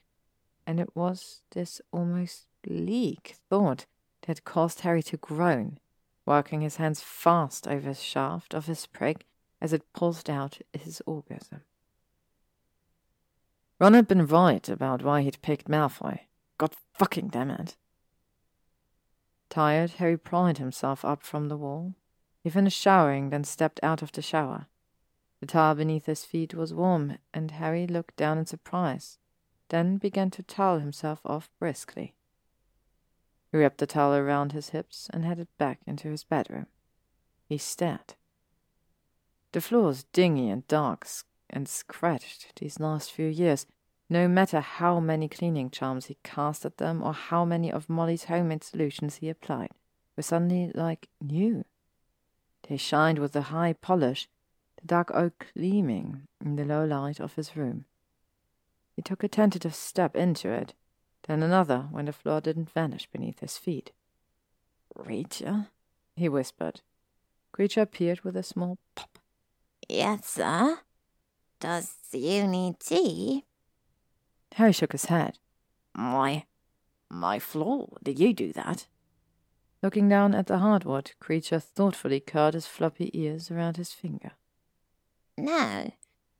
and 0.67 0.81
it 0.81 0.95
was 0.95 1.43
this 1.51 1.81
almost 1.93 2.47
bleak 2.63 3.35
thought 3.49 3.87
that 4.27 4.45
caused 4.45 4.81
Harry 4.81 5.03
to 5.05 5.17
groan, 5.17 5.79
working 6.25 6.61
his 6.61 6.77
hands 6.77 7.01
fast 7.01 7.67
over 7.67 7.89
the 7.89 7.95
shaft 7.95 8.55
of 8.55 8.67
his 8.67 8.81
sprig 8.81 9.25
as 9.61 9.73
it 9.73 9.93
pulsed 9.93 10.29
out 10.29 10.59
his 10.73 11.03
orgasm. 11.07 11.63
Ron 13.79 13.95
had 13.95 14.09
been 14.09 14.27
right 14.27 14.69
about 14.69 15.03
why 15.03 15.23
he'd 15.23 15.43
picked 15.43 15.69
Malfoy. 15.69 16.21
God 16.59 16.75
fucking 16.95 17.29
damn 17.29 17.51
it. 17.51 17.77
Tired, 19.51 19.93
Harry 19.93 20.17
pried 20.17 20.59
himself 20.59 21.05
up 21.05 21.23
from 21.23 21.49
the 21.49 21.57
wall. 21.57 21.95
He 22.43 22.51
finished 22.51 22.81
showering, 22.81 23.31
then 23.31 23.45
stepped 23.45 23.81
out 23.83 24.03
of 24.03 24.13
the 24.13 24.23
shower. 24.23 24.67
The 25.41 25.47
tile 25.47 25.75
beneath 25.75 26.07
his 26.07 26.25
feet 26.25 26.55
was 26.55 26.73
warm, 26.73 27.19
and 27.35 27.51
Harry 27.51 27.87
looked 27.87 28.17
down 28.17 28.39
in 28.39 28.47
surprise, 28.47 29.19
then 29.69 29.99
began 29.99 30.31
to 30.31 30.43
towel 30.43 30.79
himself 30.79 31.21
off 31.25 31.51
briskly. 31.59 32.15
He 33.53 33.59
wrapped 33.59 33.79
the 33.79 33.87
towel 33.87 34.15
around 34.15 34.53
his 34.53 34.71
hips 34.71 35.09
and 35.13 35.25
headed 35.25 35.49
back 35.59 35.81
into 35.87 36.09
his 36.09 36.25
bedroom. 36.25 36.67
He 37.49 37.59
stared. 37.59 38.15
The 39.53 39.61
floor 39.61 39.85
was 39.85 40.05
dingy 40.05 40.49
and 40.51 40.67
dark 40.69 41.07
and 41.49 41.69
scratched 41.69 42.59
these 42.59 42.81
last 42.81 43.13
few 43.13 43.29
years, 43.29 43.67
no 44.09 44.29
matter 44.29 44.61
how 44.61 45.01
many 45.01 45.29
cleaning 45.29 45.71
charms 45.71 46.07
he 46.07 46.17
cast 46.23 46.65
at 46.65 46.79
them 46.79 47.03
or 47.03 47.13
how 47.13 47.45
many 47.45 47.71
of 47.71 47.89
Molly's 47.89 48.25
homemade 48.25 48.65
solutions 48.65 49.17
he 49.17 49.29
applied, 49.29 49.71
were 50.17 50.23
suddenly 50.23 50.71
like 50.75 51.09
new. 51.21 51.65
They 52.69 52.77
shined 52.77 53.19
with 53.19 53.35
a 53.37 53.43
high 53.43 53.75
polish, 53.75 54.29
the 54.81 54.87
dark 54.87 55.11
oak 55.13 55.47
gleaming 55.55 56.23
in 56.45 56.57
the 56.57 56.65
low 56.65 56.85
light 56.85 57.21
of 57.21 57.35
his 57.35 57.57
room. 57.57 57.85
He 58.95 59.03
took 59.03 59.23
a 59.23 59.29
tentative 59.29 59.75
step 59.75 60.17
into 60.17 60.51
it, 60.51 60.75
then 61.27 61.43
another 61.43 61.89
when 61.91 62.07
the 62.07 62.13
floor 62.13 62.41
didn't 62.41 62.71
vanish 62.71 63.07
beneath 63.07 63.41
his 63.41 63.59
feet. 63.59 63.93
Kreacher? 64.97 65.69
he 66.15 66.29
whispered. 66.29 66.81
Kreacher 67.53 67.83
appeared 67.83 68.21
with 68.23 68.37
a 68.37 68.43
small 68.43 68.79
pop. 68.95 69.19
Yes, 69.89 70.27
sir. 70.27 70.79
Does 71.61 71.95
you 72.13 72.47
need 72.47 72.81
tea? 72.81 73.45
Harry 74.55 74.73
shook 74.73 74.93
his 74.93 75.07
head. 75.07 75.39
My, 75.95 76.45
my 77.11 77.39
floor, 77.39 77.99
did 78.03 78.19
you 78.19 78.33
do 78.33 78.53
that? 78.53 78.87
Looking 79.83 80.09
down 80.09 80.35
at 80.35 80.47
the 80.47 80.59
hardwood, 80.59 81.13
Kreacher 81.21 81.63
thoughtfully 81.63 82.21
curled 82.21 82.55
his 82.55 82.67
floppy 82.67 83.11
ears 83.13 83.51
around 83.51 83.77
his 83.77 83.93
finger. 83.93 84.33
No, 85.39 85.91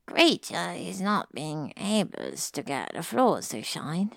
Kreacher 0.07 0.89
is 0.89 0.99
not 1.01 1.33
being 1.33 1.73
able 1.77 2.31
to 2.35 2.63
get 2.63 2.91
the 2.93 3.03
floors 3.03 3.49
to 3.49 3.61
shine. 3.61 4.11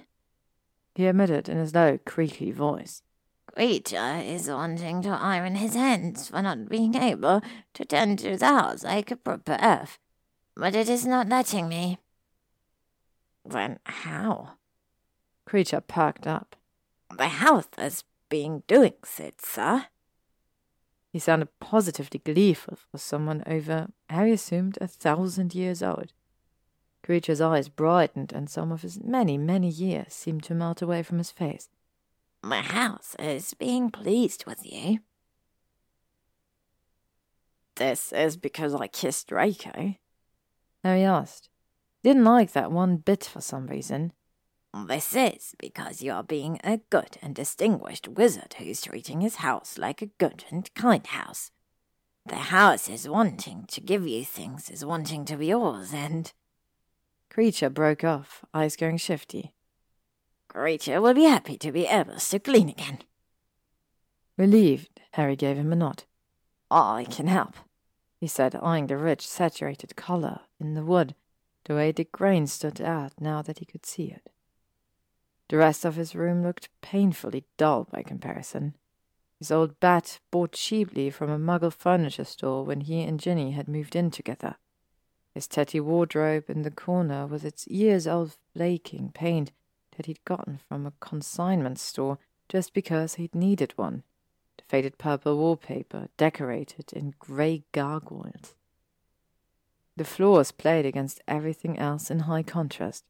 He 0.94 1.06
admitted 1.06 1.48
in 1.48 1.58
his 1.58 1.74
low, 1.74 1.98
creaky 2.04 2.52
voice. 2.52 3.02
Kreacher 3.50 4.24
is 4.24 4.48
wanting 4.48 5.02
to 5.02 5.08
iron 5.08 5.56
his 5.56 5.74
hands 5.74 6.28
for 6.28 6.40
not 6.40 6.68
being 6.68 6.94
able 6.94 7.42
to 7.74 7.84
tend 7.84 8.20
to 8.20 8.36
the 8.36 8.46
house 8.46 8.84
like 8.84 9.10
a 9.10 9.16
proper 9.16 9.56
elf, 9.58 9.98
but 10.56 10.74
it 10.74 10.88
is 10.88 11.04
not 11.04 11.28
letting 11.28 11.68
me. 11.68 11.98
Then 13.44 13.80
how? 13.84 14.52
Kreacher 15.48 15.86
perked 15.86 16.26
up. 16.26 16.56
The 17.16 17.28
house 17.28 17.68
has 17.76 18.04
been 18.28 18.62
doing 18.68 18.94
it, 19.18 19.40
sir. 19.44 19.86
He 21.12 21.18
sounded 21.18 21.48
positively 21.58 22.20
gleeful 22.20 22.76
for 22.90 22.98
someone 22.98 23.42
over, 23.46 23.88
Harry 24.08 24.32
assumed, 24.32 24.78
a 24.80 24.86
thousand 24.86 25.54
years 25.54 25.82
old. 25.82 26.12
Kreacher's 27.02 27.40
eyes 27.40 27.68
brightened, 27.68 28.32
and 28.32 28.48
some 28.48 28.70
of 28.70 28.82
his 28.82 29.02
many, 29.02 29.36
many 29.36 29.68
years 29.68 30.12
seemed 30.12 30.44
to 30.44 30.54
melt 30.54 30.82
away 30.82 31.02
from 31.02 31.18
his 31.18 31.30
face. 31.30 31.68
My 32.42 32.60
house 32.62 33.16
is 33.18 33.54
being 33.54 33.90
pleased 33.90 34.46
with 34.46 34.60
you. 34.64 35.00
This 37.74 38.12
is 38.12 38.36
because 38.36 38.74
I 38.74 38.86
kissed 38.86 39.28
Draco? 39.28 39.96
Harry 40.84 41.02
asked. 41.02 41.48
Didn't 42.02 42.24
like 42.24 42.52
that 42.52 42.70
one 42.70 42.98
bit 42.98 43.24
for 43.24 43.40
some 43.40 43.66
reason. 43.66 44.12
This 44.72 45.16
is 45.16 45.54
because 45.58 46.00
you 46.00 46.12
are 46.12 46.22
being 46.22 46.60
a 46.62 46.80
good 46.90 47.18
and 47.20 47.34
distinguished 47.34 48.06
wizard 48.06 48.54
who's 48.58 48.82
treating 48.82 49.20
his 49.20 49.36
house 49.36 49.78
like 49.78 50.00
a 50.00 50.06
good 50.06 50.44
and 50.50 50.72
kind 50.74 51.06
house. 51.06 51.50
The 52.26 52.36
house 52.36 52.88
is 52.88 53.08
wanting 53.08 53.64
to 53.68 53.80
give 53.80 54.06
you 54.06 54.24
things, 54.24 54.70
is 54.70 54.84
wanting 54.84 55.24
to 55.26 55.36
be 55.36 55.46
yours, 55.46 55.92
and. 55.92 56.32
Kreacher 57.30 57.72
broke 57.72 58.04
off, 58.04 58.44
eyes 58.54 58.76
going 58.76 58.98
shifty. 58.98 59.52
Kreacher 60.48 61.00
will 61.02 61.14
be 61.14 61.24
happy 61.24 61.56
to 61.58 61.72
be 61.72 61.86
able 61.86 62.16
to 62.16 62.38
clean 62.38 62.68
again. 62.68 63.00
Relieved, 64.36 65.00
Harry 65.12 65.36
gave 65.36 65.56
him 65.56 65.72
a 65.72 65.76
nod. 65.76 66.04
I 66.70 67.06
can 67.10 67.26
help, 67.26 67.54
he 68.20 68.26
said, 68.26 68.54
eyeing 68.54 68.86
the 68.86 68.96
rich, 68.96 69.26
saturated 69.26 69.96
color 69.96 70.40
in 70.60 70.74
the 70.74 70.84
wood, 70.84 71.14
the 71.64 71.74
way 71.74 71.90
the 71.90 72.04
grain 72.04 72.46
stood 72.46 72.80
out 72.80 73.12
now 73.20 73.42
that 73.42 73.58
he 73.58 73.64
could 73.64 73.84
see 73.84 74.04
it. 74.04 74.29
The 75.50 75.56
rest 75.56 75.84
of 75.84 75.96
his 75.96 76.14
room 76.14 76.44
looked 76.44 76.68
painfully 76.80 77.44
dull 77.56 77.88
by 77.90 78.04
comparison. 78.04 78.76
His 79.40 79.50
old 79.50 79.80
bat 79.80 80.20
bought 80.30 80.52
cheaply 80.52 81.10
from 81.10 81.28
a 81.28 81.40
muggle 81.40 81.72
furniture 81.72 82.24
store 82.24 82.64
when 82.64 82.82
he 82.82 83.02
and 83.02 83.18
Ginny 83.18 83.50
had 83.50 83.66
moved 83.66 83.96
in 83.96 84.12
together. 84.12 84.58
His 85.34 85.48
tatty 85.48 85.80
wardrobe 85.80 86.48
in 86.48 86.62
the 86.62 86.70
corner 86.70 87.26
with 87.26 87.44
its 87.44 87.66
years 87.66 88.06
old 88.06 88.36
flaking 88.54 89.10
paint 89.10 89.50
that 89.96 90.06
he'd 90.06 90.24
gotten 90.24 90.60
from 90.68 90.86
a 90.86 90.92
consignment 91.00 91.80
store 91.80 92.20
just 92.48 92.72
because 92.72 93.14
he'd 93.16 93.34
needed 93.34 93.72
one. 93.74 94.04
The 94.56 94.62
faded 94.68 94.98
purple 94.98 95.36
wallpaper 95.36 96.10
decorated 96.16 96.92
in 96.92 97.14
grey 97.18 97.64
gargoyles. 97.72 98.54
The 99.96 100.04
floors 100.04 100.52
played 100.52 100.86
against 100.86 101.20
everything 101.26 101.76
else 101.76 102.08
in 102.08 102.20
high 102.20 102.44
contrast 102.44 103.04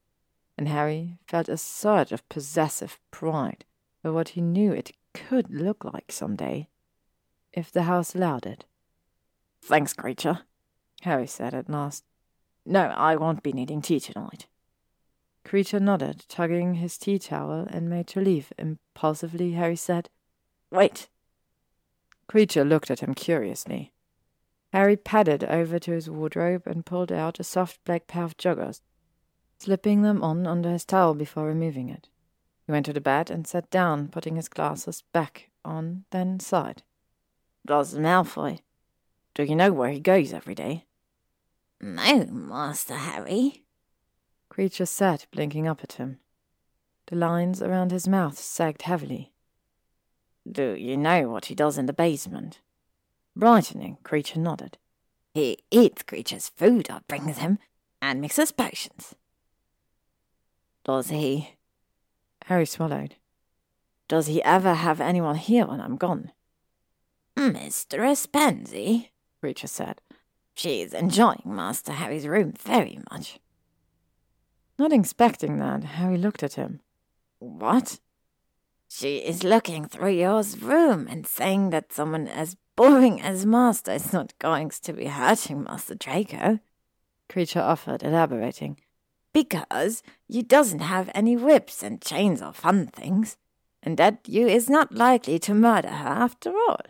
and 0.61 0.69
Harry 0.69 1.17
felt 1.27 1.49
a 1.49 1.57
surge 1.57 2.13
of 2.13 2.29
possessive 2.29 3.01
pride 3.11 3.65
at 4.05 4.13
what 4.13 4.31
he 4.31 4.43
knew 4.43 4.75
it 4.75 4.93
could 5.15 5.49
look 5.49 5.87
like 5.87 6.13
some 6.13 6.37
day, 6.37 6.69
if 7.51 7.73
the 7.73 7.85
house 7.85 8.15
allowed 8.15 8.45
it. 8.45 8.67
Thanks, 9.63 9.95
Kreacher, 9.95 10.43
Harry 11.01 11.27
said 11.27 11.55
at 11.55 11.71
last. 11.71 12.05
No, 12.67 12.89
I 12.89 13.17
won't 13.17 13.43
be 13.43 13.55
needing 13.55 13.81
tea 13.81 14.01
tonight. 14.01 14.49
Kreacher 15.47 15.81
nodded, 15.81 16.27
tugging 16.29 16.75
his 16.75 16.99
tea 16.99 17.19
towel, 17.19 17.67
and 17.71 17.89
made 17.89 18.07
to 18.09 18.21
leave. 18.21 18.53
Impulsively, 18.59 19.53
Harry 19.53 19.77
said, 19.77 20.11
Wait. 20.71 21.09
Kreacher 22.31 22.69
looked 22.69 22.91
at 22.91 23.01
him 23.01 23.15
curiously. 23.15 23.95
Harry 24.75 24.99
padded 24.99 25.43
over 25.43 25.79
to 25.79 25.93
his 25.93 26.11
wardrobe 26.11 26.67
and 26.67 26.85
pulled 26.85 27.11
out 27.11 27.41
a 27.41 27.45
soft 27.45 27.83
black 27.87 28.07
pair 28.07 28.25
of 28.25 28.37
joggers 28.37 28.83
slipping 29.61 30.03
them 30.03 30.23
on 30.23 30.47
under 30.47 30.71
his 30.71 30.85
towel 30.85 31.15
before 31.15 31.47
removing 31.47 31.91
it. 31.91 32.09
He 32.67 32.73
went 32.73 32.87
to 32.87 32.93
the 32.93 33.01
bed 33.01 33.31
and 33.31 33.47
sat 33.47 33.71
down, 33.71 34.09
putting 34.09 34.37
his 34.37 34.49
glasses 34.49 35.03
back 35.13 35.51
on, 35.65 36.05
then 36.11 36.41
sighed. 36.41 36.83
Does 37.67 37.95
Malfoy? 37.95 38.61
Do 39.35 39.43
you 39.45 39.55
know 39.55 39.73
where 39.73 39.91
he 39.91 40.01
goes 40.01 40.33
every 40.33 40.55
day? 40.55 40.87
No, 41.81 42.27
Master 42.27 42.95
Harry. 42.95 43.65
Kreacher 44.51 44.89
sat, 44.89 45.27
blinking 45.31 45.69
up 45.69 45.81
at 45.83 45.95
him. 45.95 46.19
The 47.07 47.17
lines 47.17 47.61
around 47.61 47.91
his 47.91 48.09
mouth 48.09 48.39
sagged 48.39 48.83
heavily. 48.83 49.33
Do 50.51 50.75
you 50.75 50.97
know 50.97 51.29
what 51.29 51.47
he 51.47 51.55
does 51.55 51.77
in 51.77 51.87
the 51.87 51.93
basement? 51.93 52.61
Brightening, 53.37 53.99
Kreacher 54.05 54.37
nodded. 54.37 54.79
He 55.35 55.59
eats 55.71 56.03
Kreacher's 56.03 56.49
food 56.49 56.91
I 56.91 57.01
brings 57.07 57.39
him, 57.39 57.59
and 58.03 58.21
mixes 58.21 58.53
potions. 58.53 59.15
Does 60.91 61.10
he? 61.10 61.51
Harry 62.47 62.67
swallowed. 62.67 63.15
Does 64.09 64.27
he 64.27 64.43
ever 64.43 64.75
have 64.75 65.01
anyone 65.01 65.36
here 65.36 65.65
when 65.65 65.81
I'm 65.81 65.97
gone? 65.97 66.33
Mistress 67.36 68.27
Pansy, 68.27 69.12
Kreacher 69.41 69.69
said. 69.69 70.01
She's 70.57 70.93
enjoying 70.93 71.43
Master 71.44 71.93
Harry's 71.93 72.27
room 72.27 72.55
very 72.59 72.99
much. 73.09 73.39
Not 74.81 74.93
expecting 74.93 75.60
that, 75.60 75.85
Harry 75.85 76.19
looked 76.19 76.43
at 76.43 76.55
him. 76.55 76.81
What? 77.39 78.01
She 78.89 79.19
is 79.19 79.44
looking 79.44 79.85
through 79.85 80.15
your 80.15 80.43
room 80.60 81.07
and 81.09 81.25
saying 81.25 81.70
that 81.70 81.93
someone 81.93 82.27
as 82.27 82.57
boring 82.75 83.20
as 83.20 83.47
Master 83.47 83.93
is 83.93 84.12
not 84.12 84.36
going 84.41 84.70
to 84.70 84.93
be 84.93 85.07
hurting 85.07 85.62
Master 85.62 85.94
Draco. 85.94 86.59
Kreacher 87.28 87.62
offered, 87.62 88.02
elaborating. 88.02 88.81
Because 89.33 90.02
you 90.28 90.42
doesn't 90.42 90.81
have 90.81 91.10
any 91.15 91.36
whips 91.36 91.83
and 91.83 92.00
chains 92.00 92.42
or 92.42 92.52
fun 92.52 92.86
things, 92.89 93.36
and 93.83 93.97
that 93.97 94.20
you 94.26 94.47
is 94.47 94.68
not 94.68 94.92
likely 94.92 95.39
to 95.41 95.55
murder 95.55 95.89
her 95.89 96.09
after 96.09 96.50
all. 96.50 96.81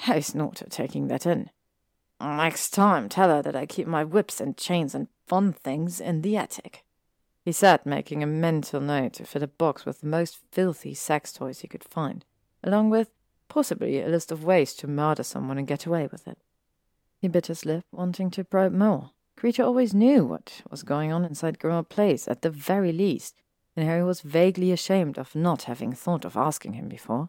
Harry 0.00 0.22
snorted, 0.22 0.70
taking 0.70 1.08
that 1.08 1.26
in. 1.26 1.50
Next 2.20 2.70
time, 2.70 3.08
tell 3.08 3.28
her 3.28 3.42
that 3.42 3.56
I 3.56 3.66
keep 3.66 3.86
my 3.86 4.02
whips 4.02 4.40
and 4.40 4.56
chains 4.56 4.94
and 4.94 5.08
fun 5.26 5.52
things 5.52 6.00
in 6.00 6.22
the 6.22 6.36
attic. 6.36 6.84
He 7.44 7.52
sat 7.52 7.86
making 7.86 8.22
a 8.22 8.26
mental 8.26 8.80
note 8.80 9.14
to 9.14 9.24
fill 9.24 9.42
a 9.42 9.46
box 9.46 9.86
with 9.86 10.00
the 10.00 10.06
most 10.06 10.38
filthy 10.50 10.94
sex 10.94 11.32
toys 11.32 11.60
he 11.60 11.68
could 11.68 11.84
find, 11.84 12.24
along 12.62 12.90
with, 12.90 13.10
possibly, 13.48 14.00
a 14.00 14.08
list 14.08 14.32
of 14.32 14.44
ways 14.44 14.74
to 14.74 14.88
murder 14.88 15.22
someone 15.22 15.58
and 15.58 15.66
get 15.66 15.86
away 15.86 16.08
with 16.10 16.26
it. 16.26 16.38
He 17.20 17.28
bit 17.28 17.46
his 17.46 17.64
lip, 17.64 17.84
wanting 17.92 18.30
to 18.32 18.44
probe 18.44 18.74
more. 18.74 19.12
Kreacher 19.38 19.64
always 19.64 19.94
knew 19.94 20.24
what 20.24 20.62
was 20.68 20.82
going 20.82 21.12
on 21.12 21.24
inside 21.24 21.60
Grimmauld 21.60 21.88
Place, 21.88 22.26
at 22.26 22.42
the 22.42 22.50
very 22.50 22.90
least, 22.90 23.36
and 23.76 23.86
Harry 23.86 24.02
was 24.02 24.20
vaguely 24.20 24.72
ashamed 24.72 25.16
of 25.16 25.36
not 25.36 25.62
having 25.62 25.92
thought 25.92 26.24
of 26.24 26.36
asking 26.36 26.72
him 26.72 26.88
before. 26.88 27.28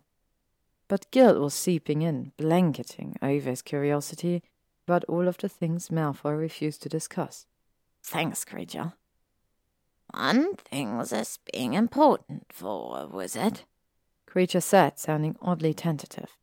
But 0.88 1.12
guilt 1.12 1.40
was 1.40 1.54
seeping 1.54 2.02
in, 2.02 2.32
blanketing 2.36 3.16
over 3.22 3.52
his 3.52 3.62
curiosity 3.62 4.42
about 4.88 5.04
all 5.04 5.28
of 5.28 5.38
the 5.38 5.48
things 5.48 5.90
Malfoy 5.90 6.36
refused 6.36 6.82
to 6.82 6.90
discuss. 6.90 7.46
Thanks, 8.02 8.44
Kreacher. 8.44 8.94
One 10.12 10.56
thing 10.56 10.98
was 10.98 11.14
as 11.14 11.38
being 11.54 11.76
important 11.76 12.48
for 12.52 13.02
a 13.02 13.06
wizard, 13.06 13.62
Kreacher 14.28 14.64
said, 14.64 14.98
sounding 14.98 15.36
oddly 15.44 15.76
tentative. 15.76 16.40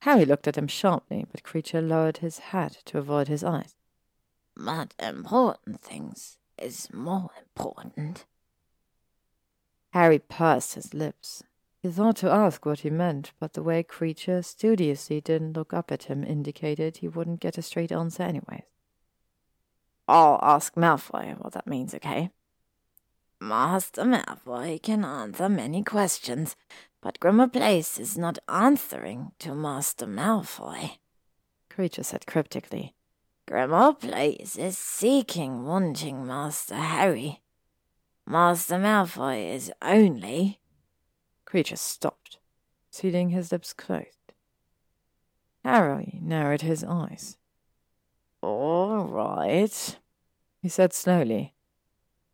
Harry 0.00 0.26
looked 0.26 0.46
at 0.46 0.58
him 0.58 0.68
sharply, 0.68 1.24
but 1.32 1.42
Kreacher 1.42 1.80
lowered 1.80 2.18
his 2.18 2.40
hat 2.50 2.82
to 2.84 2.98
avoid 2.98 3.28
his 3.28 3.42
eyes. 3.42 3.74
But 4.56 4.94
important 4.98 5.80
things 5.80 6.38
is 6.58 6.88
more 6.92 7.30
important. 7.38 8.24
Harry 9.90 10.18
pursed 10.18 10.74
his 10.74 10.94
lips. 10.94 11.42
He 11.80 11.90
thought 11.90 12.16
to 12.16 12.30
ask 12.30 12.64
what 12.66 12.80
he 12.80 12.90
meant, 12.90 13.32
but 13.38 13.52
the 13.52 13.62
way 13.62 13.82
Kreacher 13.82 14.44
studiously 14.44 15.20
didn't 15.20 15.52
look 15.52 15.72
up 15.72 15.92
at 15.92 16.04
him 16.04 16.24
indicated 16.24 16.96
he 16.96 17.08
wouldn't 17.08 17.40
get 17.40 17.58
a 17.58 17.62
straight 17.62 17.92
answer 17.92 18.22
anyways. 18.22 18.64
I'll 20.08 20.38
ask 20.42 20.74
Malfoy 20.74 21.38
what 21.38 21.52
that 21.52 21.66
means, 21.66 21.94
okay? 21.94 22.30
Master 23.40 24.02
Malfoy 24.02 24.82
can 24.82 25.04
answer 25.04 25.48
many 25.48 25.82
questions, 25.82 26.56
but 27.02 27.20
Grimmauld 27.20 27.52
Place 27.52 27.98
is 27.98 28.16
not 28.16 28.38
answering 28.48 29.32
to 29.40 29.54
Master 29.54 30.06
Malfoy. 30.06 30.98
Kreacher 31.70 32.04
said 32.04 32.26
cryptically. 32.26 32.94
Grimmauld 33.48 34.00
Place 34.00 34.56
is 34.56 34.76
seeking, 34.76 35.64
wanting 35.64 36.26
Master 36.26 36.74
Harry. 36.74 37.42
Master 38.26 38.74
Malfoy 38.74 39.54
is 39.54 39.72
only 39.80 40.58
Kreacher 41.46 41.78
stopped, 41.78 42.38
sealing 42.90 43.28
his 43.28 43.52
lips 43.52 43.72
closed. 43.72 44.32
Harry 45.64 46.18
narrowed 46.20 46.62
his 46.62 46.82
eyes. 46.82 47.36
All 48.42 49.04
right, 49.04 49.96
he 50.60 50.68
said 50.68 50.92
slowly. 50.92 51.54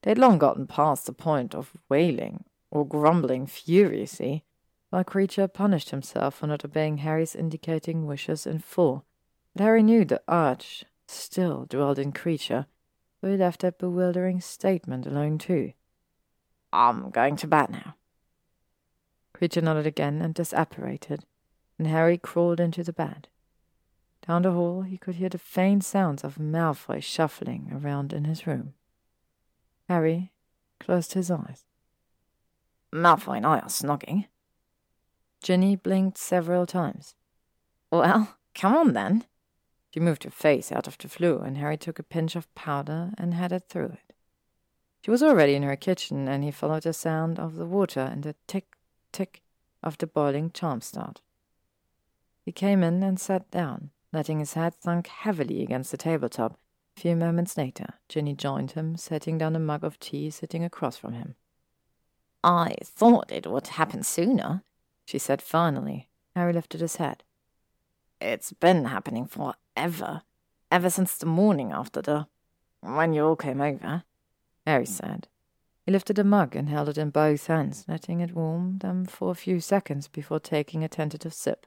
They'd 0.03 0.17
long 0.17 0.39
gotten 0.39 0.67
past 0.67 1.05
the 1.05 1.13
point 1.13 1.55
of 1.55 1.73
wailing 1.91 2.45
or 2.71 2.87
grumbling 2.87 3.47
furiously, 3.47 4.45
while 4.89 5.05
Kreacher 5.05 5.53
punished 5.53 5.91
himself 5.91 6.37
for 6.37 6.47
not 6.47 6.65
obeying 6.65 6.99
Harry's 6.99 7.35
indicating 7.35 8.07
wishes 8.07 8.47
in 8.47 8.61
full. 8.61 9.05
But 9.55 9.65
Harry 9.65 9.83
knew 9.83 10.07
the 10.07 10.23
urge 10.27 10.87
still 11.13 11.67
dwelled 11.67 11.99
in 11.99 12.13
so 12.13 12.65
he 13.23 13.37
left 13.37 13.61
that 13.61 13.79
bewildering 13.79 14.41
statement 14.41 15.07
alone 15.07 15.39
too. 15.39 15.73
I'm 16.73 17.11
going 17.11 17.37
to 17.37 17.47
bed 17.47 17.71
now. 17.71 17.97
Kreacher 19.35 19.63
nodded 19.63 19.87
again 19.87 20.23
and 20.23 20.35
disapparated, 20.35 21.23
and 21.79 21.87
Harry 21.87 22.19
crawled 22.19 22.61
into 22.61 22.83
the 22.83 22.93
bed. 22.93 23.29
Down 24.27 24.43
the 24.43 24.53
hall 24.53 24.83
he 24.83 24.99
could 24.99 25.17
hear 25.17 25.29
the 25.29 25.39
faint 25.39 25.85
sounds 25.85 26.23
of 26.23 26.39
Malfoy 26.39 27.03
shuffling 27.03 27.71
around 27.73 28.13
in 28.13 28.25
his 28.25 28.47
room. 28.47 28.75
Harry 29.89 30.33
closed 30.79 31.13
his 31.13 31.31
eyes. 31.31 31.65
Malfoy 32.93 33.39
and 33.39 33.47
I 33.47 33.59
are 33.59 33.69
snogging. 33.69 34.27
Ginny 35.43 35.77
blinked 35.77 36.19
several 36.19 36.67
times. 36.67 37.17
Well, 37.91 38.37
come 38.55 38.77
on 38.77 38.93
then. 38.93 39.25
She 39.93 40.01
moved 40.01 40.25
her 40.25 40.31
face 40.31 40.73
out 40.73 40.87
of 40.87 40.97
the 40.97 41.09
Floo, 41.09 41.41
and 41.45 41.59
Harry 41.59 41.77
took 41.77 41.99
a 41.99 42.03
pinch 42.03 42.35
of 42.35 42.53
powder 42.55 43.13
and 43.19 43.35
had 43.35 43.53
it 43.53 43.65
through 43.69 43.97
it. 44.09 44.15
She 45.05 45.11
was 45.11 45.23
already 45.23 45.55
in 45.55 45.65
her 45.65 45.77
kitchen, 45.77 46.29
and 46.29 46.43
he 46.43 46.51
followed 46.51 46.85
the 46.85 46.93
sound 46.93 47.39
of 47.39 47.57
the 47.57 47.67
water 47.67 48.01
and 48.01 48.23
the 48.23 48.35
tick 48.47 48.77
tick 49.13 49.43
of 49.83 49.99
the 49.99 50.07
boiling 50.07 50.51
charm 50.51 50.81
start. 50.81 51.21
He 52.45 52.53
came 52.53 52.83
in 52.83 53.03
and 53.03 53.21
sat 53.21 53.51
down, 53.51 53.91
letting 54.13 54.39
his 54.39 54.55
head 54.55 54.75
thunk 54.75 55.09
heavily 55.09 55.63
against 55.63 55.91
the 55.91 55.97
tabletop. 55.97 56.59
A 56.97 57.01
few 57.01 57.15
moments 57.15 57.57
later, 57.57 57.95
Ginny 58.09 58.35
joined 58.35 58.73
him, 58.73 58.97
setting 58.97 59.39
down 59.39 59.57
a 59.57 59.61
mug 59.61 59.85
of 59.85 59.99
tea 59.99 60.31
sitting 60.31 60.65
across 60.65 60.97
from 60.97 61.13
him. 61.13 61.35
I 62.43 62.77
thought 62.83 63.31
it 63.31 63.47
would 63.47 63.69
happen 63.69 64.03
sooner, 64.03 64.63
she 65.05 65.19
said 65.19 65.43
finally. 65.43 66.09
Harry 66.35 66.53
lifted 66.53 66.81
his 66.81 66.97
head. 66.97 67.23
It's 68.21 68.53
been 68.53 68.87
happening 68.87 69.27
forever, 69.27 69.57
ever 69.77 70.23
ever 70.73 70.89
since 70.89 71.17
the 71.19 71.27
morning 71.27 71.71
after 71.71 72.01
the. 72.01 72.27
when 72.81 73.13
you 73.13 73.25
all 73.25 73.37
came 73.37 73.61
over, 73.61 74.03
Harry 74.67 74.87
hmm. 74.87 74.91
said. 74.91 75.29
He 75.85 75.93
lifted 75.93 76.19
a 76.19 76.25
mug 76.25 76.57
and 76.57 76.69
held 76.69 76.89
it 76.89 76.99
in 76.99 77.11
both 77.11 77.47
hands, 77.49 77.85
letting 77.87 78.21
it 78.21 78.35
warm 78.35 78.79
them 78.79 79.05
for 79.05 79.31
a 79.31 79.37
few 79.37 79.61
seconds 79.61 80.09
before 80.09 80.41
taking 80.41 80.83
a 80.83 80.89
tentative 80.89 81.35
sip. 81.35 81.67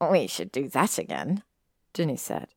We 0.00 0.26
should 0.26 0.52
do 0.52 0.68
that 0.68 0.96
again, 0.96 1.42
Ginny 1.92 2.16
said. 2.16 2.48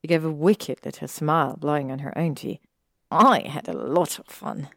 He 0.00 0.08
gave 0.08 0.24
a 0.24 0.30
wicked 0.30 0.84
little 0.84 1.08
smile, 1.08 1.56
blowing 1.56 1.90
on 1.90 2.00
her 2.00 2.16
own 2.16 2.34
tea. 2.34 2.60
I 3.10 3.46
had 3.48 3.66
a 3.66 3.72
lot 3.76 4.18
of 4.18 4.26
fun. 4.26 4.68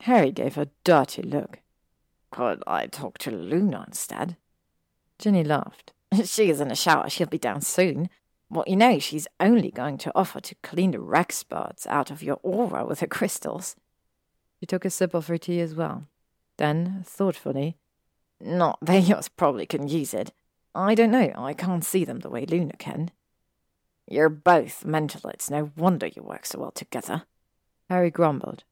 Harry 0.00 0.32
gave 0.32 0.58
a 0.58 0.70
dirty 0.82 1.22
look. 1.22 1.60
Could 2.30 2.62
I 2.66 2.86
talk 2.86 3.18
to 3.18 3.30
Luna 3.30 3.84
instead? 3.86 4.36
Ginny 5.18 5.44
laughed. 5.44 5.92
She 6.24 6.50
is 6.50 6.60
in 6.60 6.70
a 6.70 6.76
shower. 6.76 7.08
She'll 7.08 7.26
be 7.26 7.38
down 7.38 7.60
soon. 7.60 8.08
Well, 8.48 8.64
you 8.66 8.76
know, 8.76 8.98
she's 8.98 9.26
only 9.40 9.70
going 9.70 9.98
to 9.98 10.12
offer 10.14 10.40
to 10.40 10.54
clean 10.62 10.92
the 10.92 10.98
Wrackspurts 10.98 11.86
out 11.88 12.10
of 12.10 12.22
your 12.22 12.38
aura 12.42 12.86
with 12.86 13.00
her 13.00 13.06
crystals. 13.06 13.74
She 14.60 14.66
took 14.66 14.84
a 14.84 14.90
sip 14.90 15.14
of 15.14 15.26
her 15.26 15.38
tea 15.38 15.60
as 15.60 15.74
well. 15.74 16.06
Then, 16.56 17.02
thoughtfully, 17.04 17.76
Not 18.40 18.78
that 18.82 19.02
yours 19.08 19.28
probably 19.28 19.66
can 19.66 19.88
use 19.88 20.14
it. 20.14 20.32
I 20.74 20.94
don't 20.94 21.10
know. 21.10 21.32
I 21.36 21.54
can't 21.54 21.84
see 21.84 22.04
them 22.04 22.20
the 22.20 22.30
way 22.30 22.44
Luna 22.46 22.74
can. 22.78 23.10
You're 24.08 24.28
both 24.28 24.84
mental. 24.84 25.28
It's 25.30 25.50
no 25.50 25.72
wonder 25.76 26.06
you 26.06 26.22
work 26.22 26.46
so 26.46 26.60
well 26.60 26.70
together. 26.70 27.24
Harry 27.88 28.10
grumbled, 28.10 28.64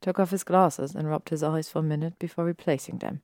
took 0.00 0.18
off 0.18 0.30
his 0.30 0.44
glasses, 0.44 0.94
and 0.94 1.08
rubbed 1.08 1.30
his 1.30 1.42
eyes 1.42 1.68
for 1.68 1.78
a 1.78 1.82
minute 1.82 2.18
before 2.18 2.44
replacing 2.44 2.98
them. 2.98 3.22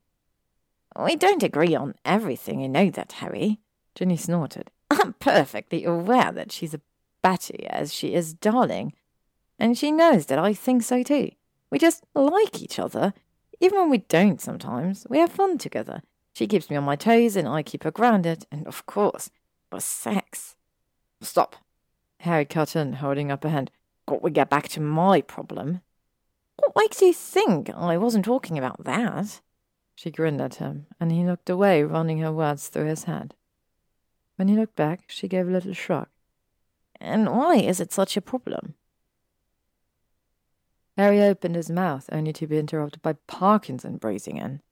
We 0.98 1.16
don't 1.16 1.42
agree 1.42 1.74
on 1.74 1.94
everything, 2.04 2.60
you 2.60 2.68
know 2.68 2.90
that, 2.90 3.12
Harry. 3.12 3.60
Ginny 3.94 4.16
snorted. 4.16 4.70
I'm 4.90 5.14
perfectly 5.14 5.84
aware 5.84 6.30
that 6.32 6.52
she's 6.52 6.74
a 6.74 6.80
batty 7.22 7.66
as 7.68 7.92
she 7.92 8.14
is 8.14 8.34
darling, 8.34 8.92
and 9.58 9.76
she 9.76 9.90
knows 9.90 10.26
that 10.26 10.38
I 10.38 10.52
think 10.52 10.82
so 10.82 11.02
too. 11.02 11.30
We 11.70 11.78
just 11.78 12.04
like 12.14 12.62
each 12.62 12.78
other. 12.78 13.14
Even 13.60 13.80
when 13.80 13.90
we 13.90 13.98
don't 13.98 14.40
sometimes, 14.40 15.06
we 15.08 15.18
have 15.18 15.32
fun 15.32 15.58
together. 15.58 16.02
She 16.32 16.46
keeps 16.46 16.68
me 16.68 16.76
on 16.76 16.84
my 16.84 16.96
toes 16.96 17.36
and 17.36 17.48
I 17.48 17.62
keep 17.62 17.84
her 17.84 17.90
grounded, 17.90 18.46
and 18.50 18.66
of 18.66 18.86
course, 18.86 19.30
for 19.70 19.80
sex. 19.80 20.56
Stop. 21.20 21.56
Harry 22.18 22.44
cut 22.44 22.76
in, 22.76 22.94
holding 22.94 23.30
up 23.30 23.44
a 23.44 23.48
hand. 23.48 23.70
Got 24.06 24.22
we 24.22 24.30
get 24.30 24.50
back 24.50 24.68
to 24.70 24.80
my 24.80 25.20
problem? 25.20 25.80
What 26.56 26.72
makes 26.76 27.00
you 27.00 27.12
think 27.12 27.70
I 27.70 27.96
wasn't 27.96 28.24
talking 28.24 28.58
about 28.58 28.84
that? 28.84 29.40
She 29.94 30.10
grinned 30.10 30.40
at 30.40 30.56
him, 30.56 30.86
and 30.98 31.12
he 31.12 31.24
looked 31.24 31.48
away, 31.48 31.82
running 31.82 32.18
her 32.18 32.32
words 32.32 32.68
through 32.68 32.86
his 32.86 33.04
head. 33.04 33.34
When 34.36 34.48
he 34.48 34.56
looked 34.56 34.76
back, 34.76 35.04
she 35.06 35.28
gave 35.28 35.48
a 35.48 35.52
little 35.52 35.72
shrug. 35.72 36.08
And 37.00 37.28
why 37.28 37.56
is 37.56 37.80
it 37.80 37.92
such 37.92 38.16
a 38.16 38.20
problem? 38.20 38.74
Harry 40.96 41.22
opened 41.22 41.56
his 41.56 41.70
mouth, 41.70 42.08
only 42.12 42.32
to 42.32 42.46
be 42.46 42.58
interrupted 42.58 43.02
by 43.02 43.14
Parkinson 43.26 43.96
breezing 43.96 44.36
in. 44.36 44.62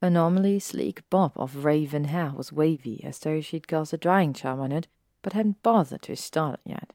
Her 0.00 0.10
normally 0.10 0.58
sleek 0.58 1.08
bob 1.10 1.32
of 1.36 1.64
raven 1.64 2.04
hair 2.04 2.32
was 2.34 2.52
wavy, 2.52 3.02
as 3.04 3.18
though 3.18 3.40
she'd 3.40 3.68
cast 3.68 3.92
a 3.92 3.98
drying 3.98 4.32
charm 4.32 4.60
on 4.60 4.72
it, 4.72 4.86
but 5.22 5.32
hadn't 5.32 5.62
bothered 5.62 6.02
to 6.02 6.16
style 6.16 6.54
it 6.54 6.60
yet. 6.64 6.92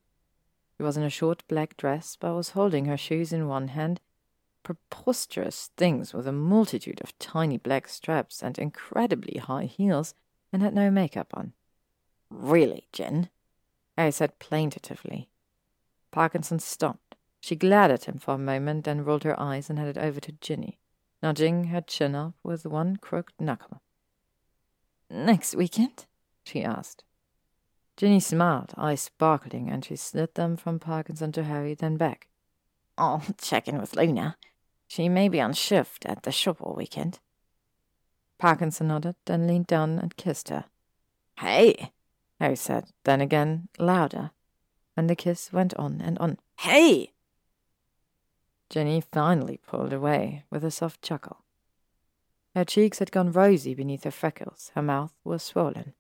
She 0.78 0.84
was 0.84 0.98
in 0.98 1.04
a 1.04 1.10
short 1.10 1.44
black 1.48 1.76
dress, 1.78 2.18
but 2.20 2.34
was 2.34 2.52
holding 2.52 2.86
her 2.86 2.98
shoes 2.98 3.34
in 3.34 3.48
one 3.48 3.70
hand 3.70 4.00
preposterous 4.64 5.72
things 5.78 6.14
with 6.14 6.28
a 6.28 6.32
multitude 6.32 7.02
of 7.02 7.18
tiny 7.20 7.58
black 7.58 7.88
straps 7.88 8.42
and 8.42 8.58
incredibly 8.58 9.38
high 9.38 9.66
heels, 9.66 10.16
and 10.52 10.62
had 10.62 10.74
no 10.74 10.90
makeup 10.90 11.32
on. 11.34 11.54
Really, 12.30 12.88
Gin? 12.92 13.30
I 13.98 14.10
said 14.10 14.40
plaintively. 14.40 15.30
Parkinson 16.12 16.60
stopped. 16.60 17.16
She 17.42 17.56
glared 17.56 17.92
at 17.92 18.06
him 18.06 18.18
for 18.20 18.36
a 18.36 18.38
moment, 18.38 18.86
then 18.86 19.04
rolled 19.04 19.24
her 19.24 19.40
eyes 19.40 19.70
and 19.70 19.78
headed 19.78 19.98
over 19.98 20.20
to 20.22 20.32
Ginny, 20.32 20.80
nudging 21.22 21.66
her 21.66 21.82
chin 21.82 22.16
up 22.16 22.36
with 22.44 22.66
one 22.66 22.96
crooked 22.96 23.36
knuckle. 23.40 23.82
Next 25.10 25.56
weekend? 25.56 26.06
she 26.44 26.64
asked. 26.64 27.04
Ginny 27.98 28.20
smiled, 28.20 28.74
eyes 28.78 29.02
sparkling, 29.02 29.70
and 29.70 29.86
she 29.86 29.96
slid 29.96 30.34
them 30.36 30.58
from 30.58 30.80
Parkinson 30.80 31.32
to 31.34 31.44
Harry, 31.44 31.74
then 31.76 31.98
back. 31.98 32.28
I'll 32.98 33.24
check 33.42 33.68
in 33.68 33.80
with 33.80 33.96
Luna. 33.96 34.38
She 34.96 35.10
may 35.10 35.28
be 35.28 35.42
on 35.42 35.54
shift 35.54 36.06
at 36.06 36.22
the 36.22 36.32
shop 36.32 36.58
all 36.62 36.76
weekend. 36.76 37.18
Parkinson 38.38 38.90
nodded, 38.90 39.16
then 39.26 39.48
leaned 39.48 39.66
down 39.66 39.98
and 39.98 40.16
kissed 40.16 40.50
her. 40.50 40.66
Hey, 41.40 41.90
Harry 42.40 42.56
said, 42.56 42.92
then 43.04 43.20
again, 43.20 43.70
louder, 43.80 44.30
and 44.96 45.10
the 45.10 45.16
kiss 45.16 45.52
went 45.52 45.74
on 45.78 46.00
and 46.00 46.20
on. 46.20 46.38
Hey! 46.60 47.14
Ginny 48.70 49.02
finally 49.02 49.60
pulled 49.66 49.94
away 49.94 50.44
with 50.52 50.64
a 50.64 50.70
soft 50.70 51.02
chuckle. 51.02 51.38
Her 52.54 52.64
cheeks 52.64 53.00
had 53.00 53.12
gone 53.12 53.32
rosy 53.32 53.74
beneath 53.74 54.04
her 54.04 54.12
freckles, 54.12 54.72
her 54.76 54.84
mouth 54.84 55.16
was 55.24 55.42
swollen. 55.42 55.96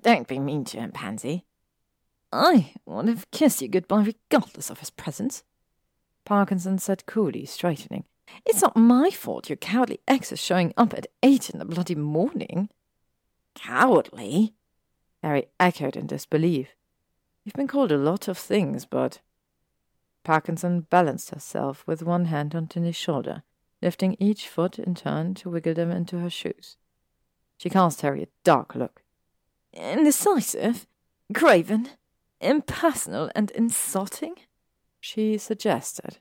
Don't 0.00 0.26
be 0.26 0.38
mean 0.38 0.64
to 0.64 0.78
him, 0.78 0.92
Pansy. 0.92 1.44
I 2.32 2.72
would 2.86 3.08
have 3.08 3.30
kissed 3.30 3.60
you 3.60 3.68
goodbye 3.68 4.06
regardless 4.30 4.70
of 4.70 4.78
his 4.78 4.88
presence. 4.88 5.44
Parkinson 6.24 6.78
said 6.78 7.04
coolly, 7.04 7.44
straightening. 7.44 8.06
It's 8.44 8.62
not 8.62 8.76
my 8.76 9.10
fault 9.10 9.48
your 9.48 9.56
cowardly 9.56 10.00
ex 10.06 10.32
is 10.32 10.40
showing 10.40 10.72
up 10.76 10.94
at 10.94 11.06
eight 11.22 11.50
in 11.50 11.58
the 11.58 11.64
bloody 11.64 11.94
morning. 11.94 12.70
Cowardly? 13.54 14.54
Harry 15.22 15.46
echoed 15.60 15.96
in 15.96 16.06
disbelief. 16.06 16.68
You've 17.44 17.54
been 17.54 17.68
called 17.68 17.92
a 17.92 17.98
lot 17.98 18.28
of 18.28 18.38
things, 18.38 18.84
but. 18.84 19.20
Parkinson 20.24 20.82
balanced 20.82 21.30
herself 21.30 21.84
with 21.86 22.02
one 22.02 22.26
hand 22.26 22.54
on 22.54 22.68
Ginny's 22.68 22.96
shoulder, 22.96 23.42
lifting 23.80 24.16
each 24.20 24.48
foot 24.48 24.78
in 24.78 24.94
turn 24.94 25.34
to 25.34 25.50
wiggle 25.50 25.74
them 25.74 25.90
into 25.90 26.18
her 26.18 26.30
shoes. 26.30 26.76
She 27.56 27.70
cast 27.70 28.00
Harry 28.02 28.22
a 28.22 28.28
dark 28.44 28.74
look. 28.74 29.02
Indecisive, 29.72 30.86
craven, 31.34 31.90
impersonal, 32.40 33.30
and 33.34 33.50
insulting? 33.52 34.36
she 35.00 35.38
suggested. 35.38 36.18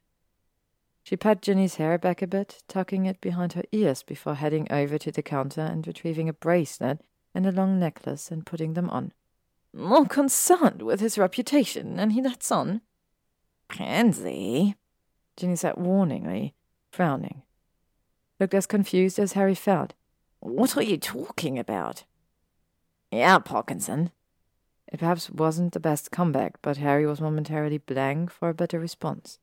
She 1.03 1.17
pat 1.17 1.41
Ginny's 1.41 1.75
hair 1.75 1.97
back 1.97 2.21
a 2.21 2.27
bit, 2.27 2.63
tucking 2.67 3.05
it 3.05 3.19
behind 3.21 3.53
her 3.53 3.63
ears 3.71 4.03
before 4.03 4.35
heading 4.35 4.67
over 4.71 4.97
to 4.99 5.11
the 5.11 5.23
counter 5.23 5.61
and 5.61 5.85
retrieving 5.85 6.29
a 6.29 6.33
bracelet 6.33 7.01
and 7.33 7.45
a 7.45 7.51
long 7.51 7.79
necklace 7.79 8.29
and 8.29 8.45
putting 8.45 8.73
them 8.73 8.89
on. 8.89 9.11
More 9.73 10.05
concerned 10.05 10.81
with 10.81 10.99
his 10.99 11.17
reputation, 11.17 11.99
and 11.99 12.11
he 12.11 12.21
lets 12.21 12.51
on. 12.51 12.81
Pansy, 13.69 14.75
Ginny 15.37 15.55
said 15.55 15.75
warningly, 15.75 16.53
frowning. 16.91 17.43
Looked 18.39 18.53
as 18.53 18.67
confused 18.67 19.17
as 19.17 19.33
Harry 19.33 19.55
felt. 19.55 19.93
What 20.39 20.75
are 20.75 20.83
you 20.83 20.97
talking 20.97 21.57
about? 21.57 22.03
Yeah, 23.11 23.39
Parkinson. 23.39 24.11
It 24.91 24.99
perhaps 24.99 25.29
wasn't 25.29 25.73
the 25.73 25.79
best 25.79 26.11
comeback, 26.11 26.61
but 26.61 26.77
Harry 26.77 27.05
was 27.05 27.21
momentarily 27.21 27.77
blank 27.77 28.29
for 28.29 28.49
a 28.49 28.53
better 28.53 28.79
response. 28.79 29.39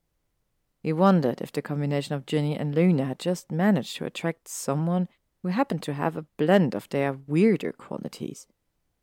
He 0.88 0.92
wondered 0.94 1.42
if 1.42 1.52
the 1.52 1.60
combination 1.60 2.14
of 2.14 2.24
Ginny 2.24 2.56
and 2.56 2.74
Luna 2.74 3.04
had 3.04 3.18
just 3.18 3.52
managed 3.52 3.98
to 3.98 4.06
attract 4.06 4.48
someone 4.48 5.06
who 5.42 5.48
happened 5.48 5.82
to 5.82 5.92
have 5.92 6.16
a 6.16 6.24
blend 6.38 6.74
of 6.74 6.88
their 6.88 7.12
weirder 7.12 7.72
qualities. 7.72 8.46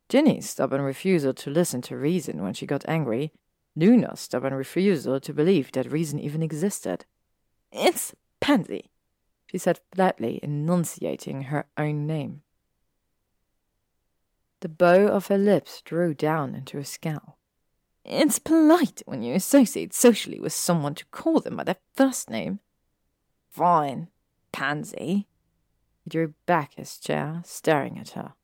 Ginny's 0.08 0.50
stubborn 0.50 0.80
refusal 0.80 1.32
to 1.34 1.48
listen 1.48 1.82
to 1.82 1.96
reason 1.96 2.42
when 2.42 2.54
she 2.54 2.66
got 2.66 2.84
angry, 2.88 3.30
Luna's 3.76 4.18
stubborn 4.18 4.52
refusal 4.52 5.20
to 5.20 5.32
believe 5.32 5.70
that 5.70 5.92
reason 5.92 6.18
even 6.18 6.42
existed. 6.42 7.04
It's 7.70 8.16
Pansy, 8.40 8.90
she 9.48 9.56
said 9.56 9.78
flatly, 9.94 10.40
enunciating 10.42 11.42
her 11.42 11.66
own 11.78 12.04
name. 12.04 12.42
The 14.58 14.68
bow 14.68 15.06
of 15.06 15.28
her 15.28 15.38
lips 15.38 15.82
drew 15.82 16.14
down 16.14 16.56
into 16.56 16.78
a 16.78 16.84
scowl. 16.84 17.38
It's 18.08 18.38
polite 18.38 19.02
when 19.04 19.22
you 19.22 19.34
associate 19.34 19.92
socially 19.92 20.38
with 20.38 20.52
someone 20.52 20.94
to 20.94 21.04
call 21.06 21.40
them 21.40 21.56
by 21.56 21.64
their 21.64 21.76
first 21.96 22.30
name. 22.30 22.60
Fine, 23.50 24.08
Pansy. 24.52 25.26
He 26.04 26.10
drew 26.10 26.34
back 26.46 26.74
his 26.74 26.98
chair, 26.98 27.42
staring 27.44 27.98
at 27.98 28.10
her. 28.10 28.34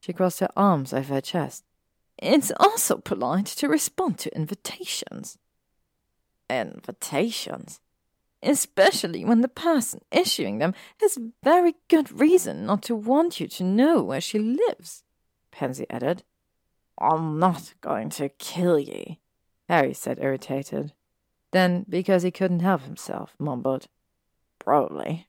She 0.00 0.12
crossed 0.12 0.40
her 0.40 0.50
arms 0.54 0.92
over 0.92 1.14
her 1.14 1.22
chest. 1.22 1.64
It's 2.18 2.52
also 2.60 2.98
polite 2.98 3.46
to 3.46 3.68
respond 3.68 4.18
to 4.18 4.36
invitations. 4.36 5.38
Invitations? 6.50 7.80
Especially 8.42 9.24
when 9.24 9.40
the 9.40 9.48
person 9.48 10.02
issuing 10.12 10.58
them 10.58 10.74
has 11.00 11.18
very 11.42 11.74
good 11.88 12.20
reason 12.20 12.66
not 12.66 12.82
to 12.82 12.94
want 12.94 13.40
you 13.40 13.48
to 13.48 13.64
know 13.64 14.02
where 14.02 14.20
she 14.20 14.38
lives, 14.38 15.04
Pansy 15.50 15.86
added. 15.88 16.22
I'm 17.00 17.38
not 17.38 17.74
going 17.80 18.10
to 18.10 18.28
kill 18.28 18.78
you, 18.78 19.16
Harry 19.68 19.94
said, 19.94 20.18
irritated. 20.20 20.92
Then, 21.52 21.86
because 21.88 22.22
he 22.22 22.30
couldn't 22.30 22.60
help 22.60 22.82
himself, 22.82 23.34
mumbled, 23.38 23.88
Probably. 24.58 25.26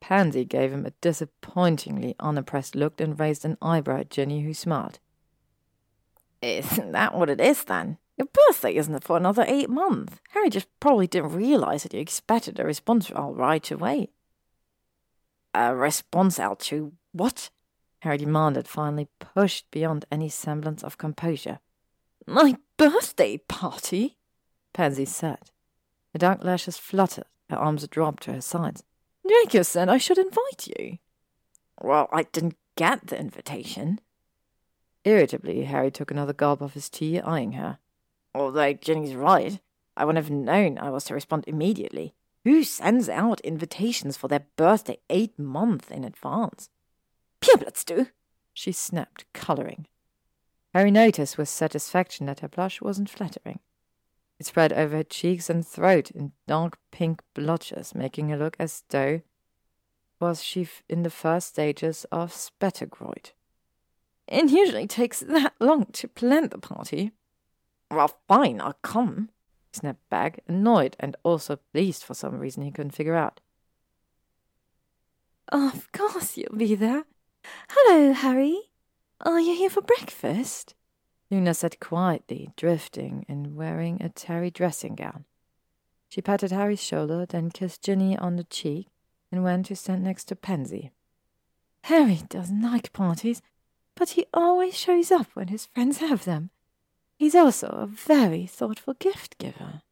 Pansy 0.00 0.44
gave 0.44 0.72
him 0.72 0.86
a 0.86 0.90
disappointingly 1.00 2.16
unimpressed 2.18 2.74
look 2.74 3.00
and 3.00 3.18
raised 3.18 3.44
an 3.44 3.58
eyebrow 3.60 4.00
at 4.00 4.10
Ginny, 4.10 4.42
who 4.42 4.54
smiled. 4.54 4.98
Isn't 6.40 6.92
that 6.92 7.14
what 7.14 7.30
it 7.30 7.40
is, 7.40 7.64
then? 7.64 7.98
Your 8.16 8.26
birthday 8.26 8.74
isn't 8.74 9.04
for 9.04 9.16
another 9.16 9.44
eight 9.46 9.70
months. 9.70 10.20
Harry 10.30 10.50
just 10.50 10.66
probably 10.80 11.06
didn't 11.06 11.34
realize 11.34 11.82
that 11.82 11.94
you 11.94 12.00
expected 12.00 12.58
a 12.58 12.64
response 12.64 13.10
all 13.10 13.32
right 13.32 13.70
away. 13.70 14.10
A 15.54 15.74
response 15.74 16.38
out 16.38 16.60
to 16.60 16.92
what? 17.12 17.50
Harry 18.00 18.18
demanded, 18.18 18.68
finally 18.68 19.08
pushed 19.18 19.70
beyond 19.70 20.04
any 20.10 20.28
semblance 20.28 20.84
of 20.84 20.98
composure. 20.98 21.58
My 22.26 22.56
birthday 22.76 23.38
party? 23.38 24.18
Pansy 24.72 25.04
said. 25.04 25.50
Her 26.12 26.18
dark 26.18 26.44
lashes 26.44 26.78
fluttered, 26.78 27.26
her 27.50 27.56
arms 27.56 27.86
dropped 27.88 28.22
to 28.24 28.32
her 28.32 28.40
sides. 28.40 28.84
Draco 29.26 29.62
said 29.62 29.88
I 29.88 29.98
should 29.98 30.18
invite 30.18 30.68
you. 30.68 30.98
Well, 31.80 32.08
I 32.12 32.24
didn't 32.24 32.56
get 32.76 33.08
the 33.08 33.18
invitation. 33.18 34.00
Irritably, 35.04 35.64
Harry 35.64 35.90
took 35.90 36.10
another 36.10 36.32
gulp 36.32 36.60
of 36.60 36.74
his 36.74 36.88
tea, 36.88 37.20
eyeing 37.20 37.52
her. 37.52 37.78
Although 38.34 38.72
Ginny's 38.74 39.14
right, 39.14 39.60
I 39.96 40.04
wouldn't 40.04 40.24
have 40.24 40.30
known 40.30 40.78
I 40.78 40.90
was 40.90 41.04
to 41.04 41.14
respond 41.14 41.44
immediately. 41.46 42.14
Who 42.44 42.62
sends 42.62 43.08
out 43.08 43.40
invitations 43.40 44.16
for 44.16 44.28
their 44.28 44.46
birthday 44.56 44.98
eight 45.10 45.38
months 45.38 45.90
in 45.90 46.04
advance? 46.04 46.70
Purebloods 47.40 47.84
do, 47.84 48.08
she 48.52 48.72
snapped, 48.72 49.24
colouring. 49.32 49.86
Harry 50.74 50.90
noticed 50.90 51.38
with 51.38 51.48
satisfaction 51.48 52.26
that 52.26 52.40
her 52.40 52.48
blush 52.48 52.80
wasn't 52.80 53.10
flattering. 53.10 53.60
It 54.38 54.46
spread 54.46 54.72
over 54.72 54.96
her 54.96 55.02
cheeks 55.02 55.50
and 55.50 55.66
throat 55.66 56.10
in 56.10 56.32
dark 56.46 56.78
pink 56.92 57.22
blotches, 57.34 57.94
making 57.94 58.28
her 58.28 58.36
look 58.36 58.56
as 58.58 58.84
though 58.90 59.22
was 60.20 60.42
she 60.42 60.68
in 60.88 61.02
the 61.02 61.10
first 61.10 61.48
stages 61.48 62.04
of 62.10 62.32
spattergroit. 62.32 63.32
It 64.26 64.50
usually 64.50 64.86
takes 64.86 65.20
that 65.20 65.54
long 65.58 65.86
to 65.92 66.08
plan 66.08 66.48
the 66.48 66.58
party. 66.58 67.12
Well, 67.90 68.18
fine, 68.28 68.60
I'll 68.60 68.78
come, 68.82 69.30
snapped 69.72 70.08
back, 70.10 70.40
annoyed 70.46 70.96
and 71.00 71.16
also 71.22 71.60
pleased 71.72 72.04
for 72.04 72.14
some 72.14 72.38
reason 72.38 72.62
he 72.62 72.70
couldn't 72.70 72.92
figure 72.92 73.14
out. 73.14 73.40
Of 75.50 75.90
course 75.92 76.36
you'll 76.36 76.56
be 76.56 76.74
there. 76.74 77.04
Hello, 77.68 78.12
Harry. 78.12 78.70
Are 79.20 79.40
you 79.40 79.54
here 79.54 79.70
for 79.70 79.82
breakfast? 79.82 80.74
Luna 81.30 81.54
said 81.54 81.80
quietly, 81.80 82.50
drifting 82.56 83.26
and 83.28 83.56
wearing 83.56 84.00
a 84.00 84.08
terry 84.08 84.50
dressing 84.50 84.94
gown. 84.94 85.24
She 86.08 86.22
patted 86.22 86.52
Harry's 86.52 86.82
shoulder, 86.82 87.26
then 87.26 87.50
kissed 87.50 87.82
Ginny 87.82 88.16
on 88.16 88.36
the 88.36 88.44
cheek, 88.44 88.88
and 89.30 89.44
went 89.44 89.66
to 89.66 89.76
stand 89.76 90.04
next 90.04 90.24
to 90.24 90.36
Pansy. 90.36 90.92
Harry 91.84 92.22
doesn't 92.28 92.62
like 92.62 92.92
parties, 92.92 93.42
but 93.94 94.10
he 94.10 94.26
always 94.32 94.76
shows 94.76 95.10
up 95.10 95.26
when 95.34 95.48
his 95.48 95.66
friends 95.66 95.98
have 95.98 96.24
them. 96.24 96.50
He's 97.18 97.34
also 97.34 97.66
a 97.66 97.86
very 97.86 98.46
thoughtful 98.46 98.94
gift 98.94 99.38
giver. 99.38 99.82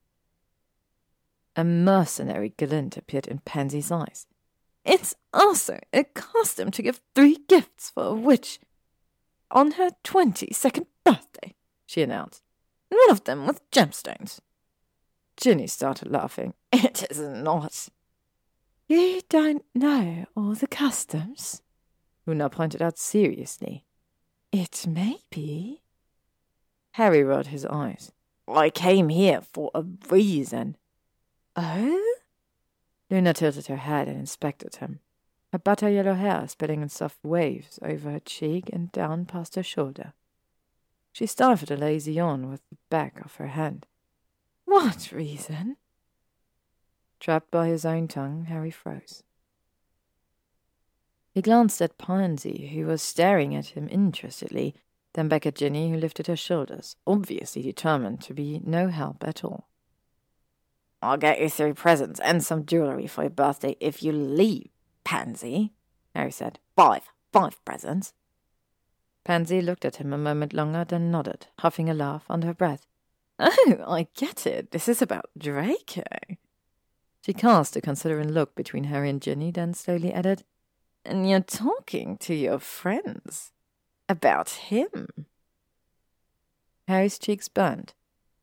A 1.56 1.64
mercenary 1.64 2.50
glint 2.56 2.96
appeared 2.96 3.26
in 3.26 3.38
Pansy's 3.40 3.90
eyes. 3.90 4.26
It's 4.86 5.14
also 5.34 5.80
a 5.92 6.04
custom 6.04 6.70
to 6.70 6.82
give 6.82 7.00
three 7.14 7.38
gifts 7.48 7.90
for 7.90 8.04
a 8.04 8.14
witch 8.14 8.60
on 9.50 9.72
her 9.72 9.90
twenty 10.04 10.52
second 10.52 10.86
birthday, 11.04 11.54
she 11.86 12.02
announced. 12.02 12.42
One 12.88 13.10
of 13.10 13.24
them 13.24 13.46
with 13.46 13.68
gemstones. 13.70 14.38
Ginny 15.36 15.66
started 15.66 16.10
laughing. 16.10 16.54
It 16.72 17.06
is 17.10 17.20
not. 17.20 17.88
You 18.88 19.20
don't 19.28 19.64
know 19.74 20.26
all 20.36 20.54
the 20.54 20.68
customs? 20.68 21.62
Luna 22.26 22.48
pointed 22.48 22.80
out 22.80 22.98
seriously. 22.98 23.84
It 24.52 24.86
may 24.86 25.18
be. 25.30 25.82
Harry 26.92 27.24
rolled 27.24 27.48
his 27.48 27.66
eyes. 27.66 28.12
I 28.48 28.70
came 28.70 29.08
here 29.08 29.40
for 29.40 29.70
a 29.74 29.82
reason. 30.08 30.76
Oh? 31.56 32.15
Luna 33.10 33.32
tilted 33.34 33.66
her 33.66 33.76
head 33.76 34.08
and 34.08 34.18
inspected 34.18 34.76
him. 34.76 35.00
Her 35.52 35.58
butter 35.58 35.88
yellow 35.88 36.14
hair 36.14 36.46
spilling 36.48 36.82
in 36.82 36.88
soft 36.88 37.24
waves 37.24 37.78
over 37.82 38.10
her 38.10 38.20
cheek 38.20 38.68
and 38.72 38.90
down 38.92 39.26
past 39.26 39.54
her 39.54 39.62
shoulder. 39.62 40.12
She 41.12 41.26
stifled 41.26 41.70
a 41.70 41.76
lazy 41.76 42.14
yawn 42.14 42.50
with 42.50 42.60
the 42.68 42.76
back 42.90 43.24
of 43.24 43.36
her 43.36 43.46
hand. 43.46 43.86
What 44.64 45.12
reason? 45.12 45.76
Trapped 47.20 47.50
by 47.50 47.68
his 47.68 47.84
own 47.84 48.08
tongue, 48.08 48.46
Harry 48.46 48.70
froze. 48.70 49.22
He 51.32 51.42
glanced 51.42 51.80
at 51.80 51.98
Pansy, 51.98 52.68
who 52.68 52.86
was 52.86 53.02
staring 53.02 53.54
at 53.54 53.66
him 53.66 53.88
interestedly, 53.88 54.74
then 55.14 55.28
back 55.28 55.46
at 55.46 55.54
Ginny, 55.54 55.90
who 55.90 55.96
lifted 55.96 56.26
her 56.26 56.36
shoulders, 56.36 56.96
obviously 57.06 57.62
determined 57.62 58.20
to 58.22 58.34
be 58.34 58.60
no 58.64 58.88
help 58.88 59.24
at 59.26 59.44
all. 59.44 59.68
I'll 61.06 61.16
get 61.16 61.40
you 61.40 61.48
three 61.48 61.72
presents 61.72 62.18
and 62.20 62.44
some 62.44 62.66
jewellery 62.66 63.06
for 63.06 63.22
your 63.22 63.30
birthday 63.30 63.76
if 63.78 64.02
you 64.02 64.10
leave, 64.10 64.70
Pansy, 65.04 65.72
Harry 66.14 66.32
said. 66.32 66.58
Five, 66.74 67.02
five 67.32 67.64
presents. 67.64 68.12
Pansy 69.24 69.60
looked 69.60 69.84
at 69.84 69.96
him 69.96 70.12
a 70.12 70.18
moment 70.18 70.52
longer, 70.52 70.84
then 70.84 71.10
nodded, 71.12 71.46
huffing 71.60 71.88
a 71.88 71.94
laugh 71.94 72.24
under 72.28 72.48
her 72.48 72.54
breath. 72.54 72.86
Oh, 73.38 73.76
I 73.86 74.08
get 74.16 74.46
it. 74.46 74.72
This 74.72 74.88
is 74.88 75.00
about 75.00 75.30
Draco. 75.38 76.02
She 77.24 77.32
cast 77.32 77.76
a 77.76 77.80
considering 77.80 78.32
look 78.32 78.54
between 78.54 78.84
Harry 78.84 79.10
and 79.10 79.20
Ginny, 79.20 79.50
then 79.50 79.74
slowly 79.74 80.12
added, 80.12 80.42
And 81.04 81.28
you're 81.28 81.40
talking 81.40 82.16
to 82.18 82.34
your 82.34 82.58
friends 82.58 83.52
about 84.08 84.50
him. 84.50 85.26
Harry's 86.88 87.18
cheeks 87.18 87.48
burned. 87.48 87.94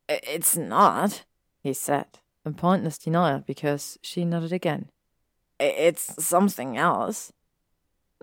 It's 0.08 0.56
not, 0.56 1.24
he 1.62 1.74
said, 1.74 2.20
in 2.46 2.54
pointless 2.54 2.98
denial 2.98 3.40
because 3.40 3.98
she 4.02 4.26
nodded 4.26 4.54
again. 4.54 4.90
It's 5.60 6.24
something 6.24 6.78
else. 6.78 7.32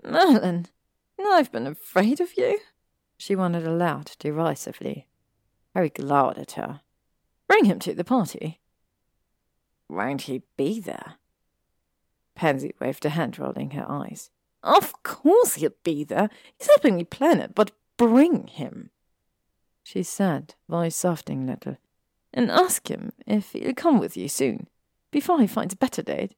Merlin, 0.03 0.67
I've 1.19 1.51
been 1.51 1.67
afraid 1.67 2.19
of 2.19 2.37
you, 2.37 2.59
she 3.17 3.35
wondered 3.35 3.65
aloud 3.65 4.11
derisively. 4.19 5.07
Harry 5.73 5.89
glowered 5.89 6.37
at 6.37 6.53
her. 6.53 6.81
Bring 7.47 7.65
him 7.65 7.79
to 7.79 7.93
the 7.93 8.03
party. 8.03 8.59
Won't 9.87 10.23
he 10.23 10.43
be 10.57 10.79
there? 10.79 11.15
Pansy 12.35 12.73
waved 12.79 13.05
a 13.05 13.09
hand, 13.09 13.37
rolling 13.37 13.71
her 13.71 13.85
eyes. 13.89 14.29
Of 14.63 15.03
course 15.03 15.55
he'll 15.55 15.71
be 15.83 16.03
there. 16.03 16.29
He's 16.57 16.67
helping 16.67 16.95
me 16.95 17.03
plan 17.03 17.39
it, 17.39 17.53
but 17.55 17.71
bring 17.97 18.47
him, 18.47 18.89
she 19.83 20.03
said, 20.03 20.55
voice 20.69 20.95
softening 20.95 21.43
a 21.47 21.51
little, 21.51 21.77
and 22.33 22.49
ask 22.51 22.89
him 22.89 23.11
if 23.27 23.51
he'll 23.51 23.73
come 23.73 23.99
with 23.99 24.15
you 24.15 24.27
soon, 24.27 24.67
before 25.11 25.39
he 25.41 25.47
finds 25.47 25.73
a 25.73 25.77
better 25.77 26.01
date. 26.01 26.35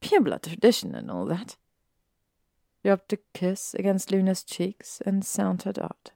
Pure 0.00 0.22
blood 0.22 0.42
tradition 0.42 0.94
and 0.94 1.10
all 1.10 1.24
that. 1.26 1.56
Dropped 2.84 3.12
a 3.12 3.18
kiss 3.34 3.74
against 3.74 4.10
Luna's 4.10 4.42
cheeks 4.42 5.00
and 5.06 5.24
sauntered 5.24 5.78
out, 5.78 6.10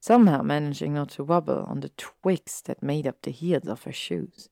somehow 0.00 0.42
managing 0.42 0.94
not 0.94 1.10
to 1.10 1.24
wobble 1.24 1.64
on 1.68 1.80
the 1.80 1.90
twigs 1.90 2.60
that 2.62 2.82
made 2.82 3.06
up 3.06 3.22
the 3.22 3.30
heels 3.30 3.68
of 3.68 3.84
her 3.84 3.92
shoes. 3.92 4.48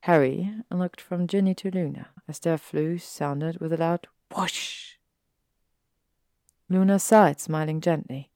Harry 0.00 0.52
looked 0.70 1.00
from 1.00 1.26
Ginny 1.26 1.54
to 1.54 1.70
Luna 1.70 2.08
as 2.28 2.40
their 2.40 2.58
Floo 2.58 3.00
sounded 3.00 3.60
with 3.60 3.72
a 3.72 3.76
loud 3.76 4.06
whoosh. 4.36 4.96
Luna 6.68 6.98
sighed, 6.98 7.40
smiling 7.40 7.80
gently. 7.80 8.30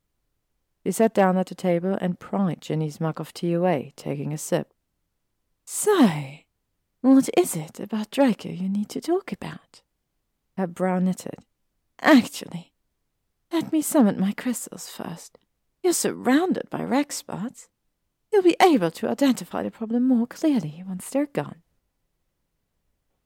She 0.89 0.93
sat 0.93 1.13
down 1.13 1.37
at 1.37 1.49
the 1.49 1.55
table 1.55 1.99
and 2.01 2.19
pried 2.19 2.63
Ginny's 2.63 2.99
mug 2.99 3.21
of 3.21 3.35
tea 3.35 3.53
away, 3.53 3.93
taking 3.95 4.33
a 4.33 4.39
sip. 4.39 4.73
So, 5.67 6.09
what 7.03 7.29
is 7.37 7.55
it 7.55 7.79
about 7.79 8.11
Draco 8.11 8.49
you 8.49 8.71
need 8.71 8.89
to 8.89 9.03
talk 9.03 9.31
about? 9.31 9.83
Her 10.57 10.67
brow 10.67 10.99
knitted. 10.99 11.41
Actually, 12.01 12.73
let 13.53 13.71
me 13.71 13.83
summon 13.83 14.19
my 14.19 14.33
crystals 14.33 14.89
first. 14.89 15.37
You're 15.83 15.93
surrounded 15.93 16.71
by 16.71 16.81
Wrackspurts. 16.81 17.69
You'll 18.33 18.41
be 18.41 18.57
able 18.59 18.91
to 18.93 19.11
identify 19.11 19.65
the 19.65 19.71
problem 19.71 20.09
more 20.09 20.27
clearly 20.27 20.83
once 20.89 21.11
they're 21.11 21.27
gone. 21.27 21.61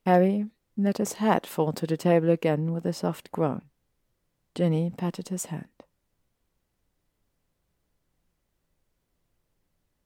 Harry 0.05 0.47
let 0.77 0.99
his 0.99 1.13
head 1.13 1.47
fall 1.47 1.73
to 1.75 1.87
the 1.87 1.97
table 1.97 2.29
again 2.29 2.73
with 2.73 2.85
a 2.87 2.93
soft 2.93 3.31
groan. 3.31 3.63
Ginny 4.57 4.91
patted 4.91 5.29
his 5.29 5.45
hand. 5.45 5.69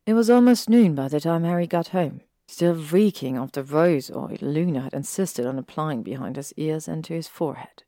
It 0.07 0.15
was 0.15 0.31
almost 0.31 0.70
noon 0.70 0.94
by 0.94 1.09
the 1.09 1.18
time 1.18 1.43
Harry 1.43 1.67
got 1.67 1.89
home, 1.89 2.20
still 2.47 2.76
reeking 2.76 3.36
of 3.36 3.51
the 3.51 3.65
rose 3.65 4.09
oil 4.09 4.39
Luna 4.41 4.83
had 4.83 4.94
insisted 4.94 5.44
on 5.44 5.59
applying 5.59 6.05
behind 6.05 6.36
his 6.36 6.55
ears 6.57 6.86
and 6.86 7.05
to 7.05 7.15
his 7.15 7.26
forehead. 7.26 7.83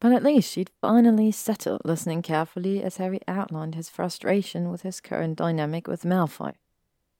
But 0.00 0.12
at 0.12 0.22
least 0.22 0.50
she'd 0.50 0.70
finally 0.80 1.30
settled, 1.30 1.82
listening 1.84 2.22
carefully 2.22 2.82
as 2.82 2.96
Harry 2.96 3.20
outlined 3.28 3.74
his 3.74 3.90
frustration 3.90 4.70
with 4.70 4.80
his 4.80 5.02
current 5.02 5.36
dynamic 5.36 5.86
with 5.86 6.06
Malfoy. 6.06 6.54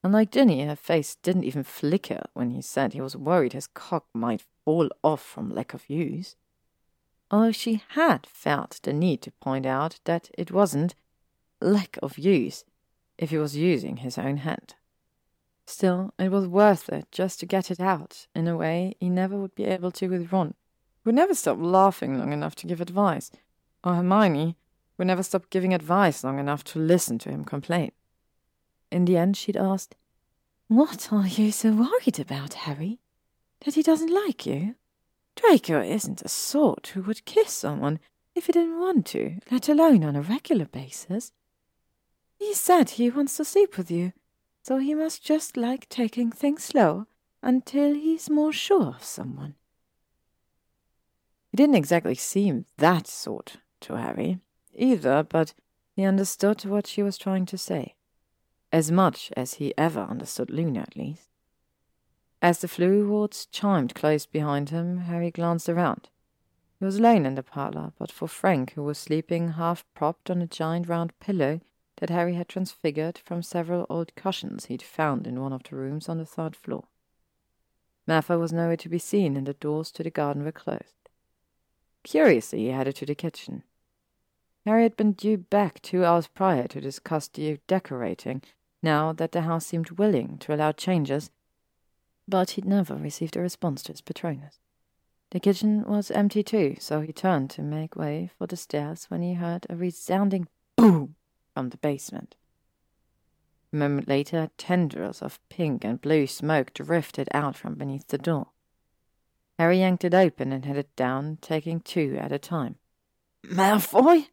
Unlike 0.02 0.30
Ginny, 0.32 0.64
her 0.64 0.76
face 0.76 1.16
didn't 1.16 1.44
even 1.44 1.62
flicker 1.62 2.22
when 2.32 2.50
he 2.52 2.62
said 2.62 2.94
he 2.94 3.02
was 3.02 3.14
worried 3.14 3.52
his 3.52 3.66
cock 3.66 4.06
might 4.14 4.46
fall 4.64 4.88
off 5.04 5.22
from 5.22 5.54
lack 5.54 5.74
of 5.74 5.90
use. 5.90 6.36
Although 7.30 7.52
she 7.52 7.82
had 7.90 8.26
felt 8.26 8.80
the 8.82 8.94
need 8.94 9.20
to 9.22 9.30
point 9.32 9.66
out 9.66 10.00
that 10.04 10.30
it 10.38 10.50
wasn't 10.50 10.94
lack 11.60 11.98
of 12.02 12.16
use 12.16 12.64
if 13.18 13.30
he 13.30 13.38
was 13.38 13.56
using 13.56 13.98
his 13.98 14.18
own 14.18 14.38
hand. 14.38 14.74
Still, 15.64 16.12
it 16.18 16.30
was 16.30 16.46
worth 16.46 16.88
it 16.88 17.06
just 17.12 17.40
to 17.40 17.46
get 17.46 17.70
it 17.70 17.80
out 17.80 18.26
in 18.34 18.48
a 18.48 18.56
way 18.56 18.96
he 18.98 19.08
never 19.08 19.36
would 19.38 19.54
be 19.54 19.64
able 19.64 19.90
to 19.92 20.08
with 20.08 20.32
Ron, 20.32 20.54
who 21.02 21.08
would 21.08 21.14
never 21.14 21.34
stop 21.34 21.58
laughing 21.60 22.18
long 22.18 22.32
enough 22.32 22.54
to 22.56 22.66
give 22.66 22.80
advice, 22.80 23.30
or 23.84 23.94
Hermione 23.94 24.56
would 24.98 25.06
never 25.06 25.22
stop 25.22 25.50
giving 25.50 25.72
advice 25.72 26.24
long 26.24 26.38
enough 26.38 26.64
to 26.64 26.78
listen 26.78 27.18
to 27.20 27.30
him 27.30 27.44
complain. 27.44 27.92
In 28.90 29.04
the 29.04 29.16
end, 29.16 29.36
she'd 29.36 29.56
asked, 29.56 29.96
What 30.68 31.12
are 31.12 31.26
you 31.26 31.52
so 31.52 31.72
worried 31.72 32.18
about, 32.18 32.54
Harry? 32.54 33.00
That 33.64 33.74
he 33.74 33.82
doesn't 33.82 34.12
like 34.12 34.44
you? 34.44 34.74
Draco 35.36 35.82
isn't 35.82 36.18
the 36.18 36.28
sort 36.28 36.88
who 36.88 37.02
would 37.02 37.24
kiss 37.24 37.52
someone 37.52 38.00
if 38.34 38.46
he 38.46 38.52
didn't 38.52 38.78
want 38.78 39.06
to, 39.06 39.38
let 39.50 39.68
alone 39.68 40.04
on 40.04 40.16
a 40.16 40.22
regular 40.22 40.66
basis. 40.66 41.32
He 42.42 42.54
said 42.54 42.90
he 42.90 43.08
wants 43.08 43.36
to 43.36 43.44
sleep 43.44 43.78
with 43.78 43.88
you, 43.88 44.12
so 44.64 44.78
he 44.78 44.94
must 44.94 45.22
just 45.22 45.56
like 45.56 45.88
taking 45.88 46.32
things 46.32 46.64
slow 46.64 47.06
until 47.40 47.94
he's 47.94 48.28
more 48.28 48.52
sure 48.52 48.88
of 48.96 49.04
someone. 49.04 49.54
He 51.52 51.56
didn't 51.56 51.76
exactly 51.76 52.16
seem 52.16 52.66
that 52.78 53.06
sort 53.06 53.58
to 53.82 53.96
Harry, 53.96 54.40
either, 54.74 55.22
but 55.22 55.54
he 55.94 56.02
understood 56.02 56.64
what 56.64 56.88
she 56.88 57.00
was 57.00 57.16
trying 57.16 57.46
to 57.46 57.56
say. 57.56 57.94
As 58.72 58.90
much 58.90 59.30
as 59.36 59.54
he 59.54 59.72
ever 59.78 60.00
understood 60.00 60.50
Luna, 60.50 60.80
at 60.80 60.96
least. 60.96 61.28
As 62.42 62.58
the 62.58 62.66
Floo 62.66 63.08
wards 63.08 63.46
chimed 63.46 63.94
close 63.94 64.26
behind 64.26 64.70
him, 64.70 64.98
Harry 65.02 65.30
glanced 65.30 65.68
around. 65.68 66.08
He 66.80 66.84
was 66.84 66.98
alone 66.98 67.24
in 67.24 67.36
the 67.36 67.44
parlour, 67.44 67.92
but 68.00 68.10
for 68.10 68.26
Frank, 68.26 68.72
who 68.72 68.82
was 68.82 68.98
sleeping 68.98 69.50
half 69.50 69.84
propped 69.94 70.28
on 70.28 70.42
a 70.42 70.48
giant 70.48 70.88
round 70.88 71.16
pillow 71.20 71.60
that 71.96 72.10
Harry 72.10 72.34
had 72.34 72.48
transfigured 72.48 73.18
from 73.18 73.42
several 73.42 73.86
old 73.88 74.14
cushions 74.14 74.66
he'd 74.66 74.82
found 74.82 75.26
in 75.26 75.40
one 75.40 75.52
of 75.52 75.62
the 75.62 75.76
rooms 75.76 76.08
on 76.08 76.18
the 76.18 76.26
third 76.26 76.56
floor. 76.56 76.84
Malfoy 78.06 78.38
was 78.38 78.52
nowhere 78.52 78.76
to 78.76 78.88
be 78.88 78.98
seen, 78.98 79.36
and 79.36 79.46
the 79.46 79.54
doors 79.54 79.90
to 79.92 80.02
the 80.02 80.10
garden 80.10 80.44
were 80.44 80.52
closed. 80.52 81.08
Curiously, 82.02 82.60
he 82.60 82.68
headed 82.68 82.96
to 82.96 83.06
the 83.06 83.14
kitchen. 83.14 83.62
Harry 84.64 84.82
had 84.82 84.96
been 84.96 85.12
due 85.12 85.36
back 85.36 85.80
two 85.82 86.04
hours 86.04 86.26
prior 86.26 86.66
to 86.68 86.80
discuss 86.80 87.28
the 87.28 87.58
decorating, 87.66 88.42
now 88.82 89.12
that 89.12 89.32
the 89.32 89.42
house 89.42 89.66
seemed 89.66 89.90
willing 89.92 90.38
to 90.38 90.54
allow 90.54 90.72
changes, 90.72 91.30
but 92.26 92.50
he'd 92.50 92.64
never 92.64 92.94
received 92.96 93.36
a 93.36 93.40
response 93.40 93.82
to 93.82 93.92
his 93.92 94.00
Patronus. 94.00 94.58
The 95.30 95.40
kitchen 95.40 95.84
was 95.84 96.10
empty 96.10 96.42
too, 96.42 96.76
so 96.78 97.00
he 97.00 97.12
turned 97.12 97.50
to 97.50 97.62
make 97.62 97.96
way 97.96 98.30
for 98.36 98.46
the 98.46 98.56
stairs 98.56 99.06
when 99.08 99.22
he 99.22 99.34
heard 99.34 99.66
a 99.68 99.76
resounding 99.76 100.48
boom 100.76 101.16
from 101.54 101.70
the 101.70 101.76
basement. 101.78 102.36
A 103.72 103.76
moment 103.76 104.08
later, 104.08 104.50
tendrils 104.58 105.22
of 105.22 105.40
pink 105.48 105.84
and 105.84 106.00
blue 106.00 106.26
smoke 106.26 106.74
drifted 106.74 107.28
out 107.32 107.56
from 107.56 107.74
beneath 107.74 108.08
the 108.08 108.18
door. 108.18 108.48
Harry 109.58 109.78
yanked 109.78 110.04
it 110.04 110.14
open 110.14 110.52
and 110.52 110.64
headed 110.64 110.94
down, 110.96 111.38
taking 111.40 111.80
two 111.80 112.16
at 112.18 112.32
a 112.32 112.38
time. 112.38 112.76
Malfoy? 113.46 114.26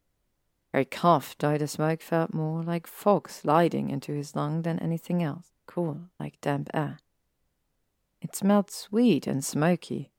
Harry 0.73 0.85
coughed, 0.85 1.39
though 1.39 1.57
the 1.57 1.67
smoke 1.67 2.01
felt 2.01 2.33
more 2.33 2.61
like 2.63 2.85
fog 2.85 3.29
sliding 3.29 3.89
into 3.89 4.13
his 4.13 4.35
lung 4.35 4.61
than 4.61 4.79
anything 4.79 5.23
else, 5.23 5.51
cool 5.65 6.01
like 6.19 6.39
damp 6.41 6.69
air. 6.73 6.99
It 8.21 8.35
smelled 8.35 8.69
sweet 8.69 9.25
and 9.25 9.43
smoky, 9.43 10.11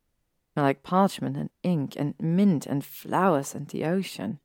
like 0.55 0.83
parchment 0.83 1.37
and 1.37 1.49
ink 1.63 1.95
and 1.95 2.15
mint 2.19 2.65
and 2.65 2.83
flowers 2.83 3.55
and 3.55 3.67
the 3.67 3.85
ocean. 3.85 4.39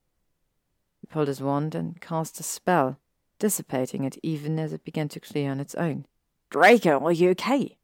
He 1.00 1.06
pulled 1.06 1.28
his 1.28 1.40
wand 1.40 1.74
and 1.74 2.00
cast 2.00 2.40
a 2.40 2.42
spell, 2.42 2.98
dissipating 3.38 4.04
it 4.04 4.18
even 4.22 4.58
as 4.58 4.72
it 4.72 4.84
began 4.84 5.08
to 5.08 5.20
clear 5.20 5.50
on 5.50 5.60
its 5.60 5.74
own. 5.74 6.06
Draco, 6.50 7.04
are 7.04 7.12
you 7.12 7.30
okay? 7.30 7.76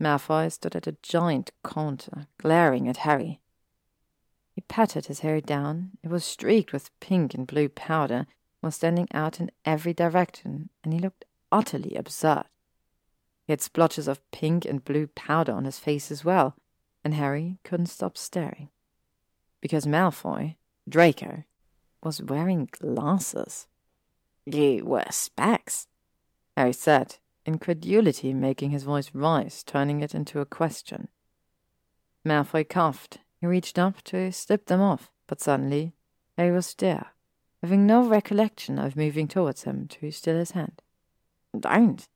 Malfoy 0.00 0.50
stood 0.50 0.76
at 0.76 0.86
a 0.86 0.96
giant 1.02 1.50
counter, 1.64 2.10
uh, 2.16 2.24
glaring 2.38 2.88
at 2.88 2.98
Harry. 2.98 3.40
He 4.52 4.60
patted 4.62 5.06
his 5.06 5.20
hair 5.20 5.40
down. 5.40 5.92
It 6.02 6.10
was 6.10 6.24
streaked 6.24 6.72
with 6.72 6.90
pink 7.00 7.34
and 7.34 7.46
blue 7.46 7.68
powder, 7.68 8.26
was 8.62 8.76
standing 8.76 9.08
out 9.12 9.40
in 9.40 9.50
every 9.64 9.92
direction, 9.92 10.70
and 10.82 10.92
he 10.92 10.98
looked 10.98 11.24
utterly 11.50 11.94
absurd. 11.94 12.44
He 13.46 13.52
had 13.52 13.60
splotches 13.60 14.08
of 14.08 14.30
pink 14.30 14.64
and 14.64 14.84
blue 14.84 15.06
powder 15.08 15.52
on 15.52 15.64
his 15.64 15.78
face 15.78 16.10
as 16.10 16.24
well, 16.24 16.56
and 17.04 17.14
Harry 17.14 17.58
couldn't 17.62 17.86
stop 17.86 18.16
staring. 18.16 18.70
Because 19.60 19.86
Malfoy, 19.86 20.56
Draco, 20.88 21.44
was 22.02 22.22
wearing 22.22 22.68
glasses. 22.70 23.66
You 24.44 24.84
wear 24.84 25.06
specs? 25.10 25.88
Harry 26.56 26.72
said, 26.72 27.16
incredulity 27.46 28.34
making 28.34 28.70
his 28.70 28.82
voice 28.82 29.10
rise, 29.14 29.62
turning 29.62 30.00
it 30.00 30.14
into 30.14 30.40
a 30.40 30.46
question. 30.46 31.08
Malfoy 32.24 32.68
coughed. 32.68 33.18
He 33.40 33.46
reached 33.46 33.78
up 33.78 34.02
to 34.04 34.32
slip 34.32 34.66
them 34.66 34.80
off, 34.80 35.10
but 35.26 35.40
suddenly 35.40 35.92
Harry 36.38 36.52
was 36.52 36.74
there, 36.74 37.08
having 37.62 37.86
no 37.86 38.06
recollection 38.06 38.78
of 38.78 38.96
moving 38.96 39.28
towards 39.28 39.64
him 39.64 39.86
to 39.88 40.10
steal 40.10 40.36
his 40.36 40.52
hand. 40.52 40.82
Don't. 41.58 42.08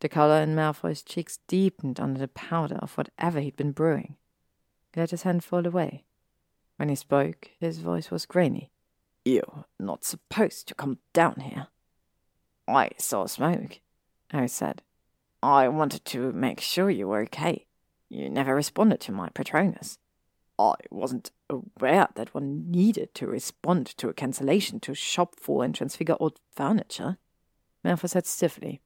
The 0.00 0.08
colour 0.08 0.42
in 0.42 0.56
Malfoy's 0.56 1.02
cheeks 1.02 1.38
deepened 1.46 2.00
under 2.00 2.18
the 2.18 2.28
powder 2.28 2.76
of 2.76 2.98
whatever 2.98 3.38
he'd 3.38 3.56
been 3.56 3.70
brewing. 3.70 4.16
He 4.92 5.00
let 5.00 5.12
his 5.12 5.22
hand 5.22 5.44
fall 5.44 5.64
away. 5.64 6.04
When 6.82 6.88
he 6.88 6.96
spoke, 6.96 7.52
his 7.60 7.78
voice 7.78 8.10
was 8.10 8.26
grainy. 8.26 8.72
You're 9.24 9.66
not 9.78 10.04
supposed 10.04 10.66
to 10.66 10.74
come 10.74 10.98
down 11.12 11.38
here. 11.38 11.68
I 12.66 12.90
saw 12.98 13.26
smoke, 13.26 13.78
Harry 14.30 14.48
said. 14.48 14.82
I 15.40 15.68
wanted 15.68 16.04
to 16.06 16.32
make 16.32 16.58
sure 16.58 16.90
you 16.90 17.06
were 17.06 17.20
okay. 17.20 17.66
You 18.08 18.28
never 18.28 18.52
responded 18.52 18.98
to 19.02 19.12
my 19.12 19.28
Patronus. 19.28 19.98
I 20.58 20.74
wasn't 20.90 21.30
aware 21.48 22.08
that 22.16 22.34
one 22.34 22.68
needed 22.68 23.14
to 23.14 23.28
respond 23.28 23.86
to 23.98 24.08
a 24.08 24.12
cancellation 24.12 24.80
to 24.80 24.92
shop 24.92 25.36
for 25.38 25.62
and 25.62 25.72
transfigure 25.72 26.16
old 26.18 26.40
furniture. 26.50 27.16
Malfoy 27.84 28.08
said 28.08 28.26
stiffly. 28.26 28.80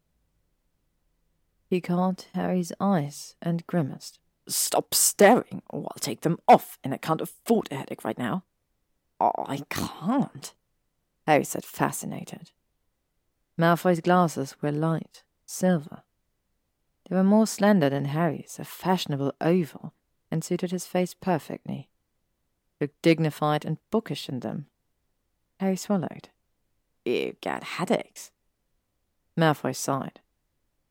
He 1.71 1.81
caught 1.81 2.29
Harry's 2.35 2.73
eyes 2.79 3.37
and 3.41 3.67
grimaced. 3.67 4.19
Stop 4.49 4.95
staring, 4.95 5.63
or 5.71 5.83
I'll 5.83 6.01
take 6.01 6.21
them 6.21 6.39
off, 6.47 6.79
and 6.85 6.95
I 6.95 6.99
can't 6.99 7.21
afford 7.21 7.69
a 7.71 7.77
headache 7.77 8.05
right 8.05 8.19
now. 8.19 8.45
Oh, 9.21 9.33
I 9.47 9.63
can't, 9.71 10.55
Harry 11.27 11.45
said, 11.45 11.65
fascinated. 11.65 12.51
Malfoy's 13.59 14.01
glasses 14.01 14.55
were 14.61 14.71
light, 14.71 15.23
silver. 15.47 16.03
They 17.09 17.17
were 17.17 17.25
more 17.25 17.47
slender 17.47 17.89
than 17.89 18.07
Harry's, 18.07 18.59
a 18.59 18.65
fashionable 18.65 19.33
oval, 19.41 19.95
and 20.31 20.45
suited 20.45 20.71
his 20.71 20.87
face 20.87 21.15
perfectly. 21.15 21.89
Looked 22.81 23.01
dignified 23.01 23.65
and 23.65 23.79
bookish 23.91 24.29
in 24.29 24.41
them. 24.41 24.67
Harry 25.59 25.77
swallowed. 25.77 26.29
You 27.05 27.37
get 27.41 27.65
headaches. 27.65 28.33
Malfoy 29.37 29.75
sighed 29.75 30.21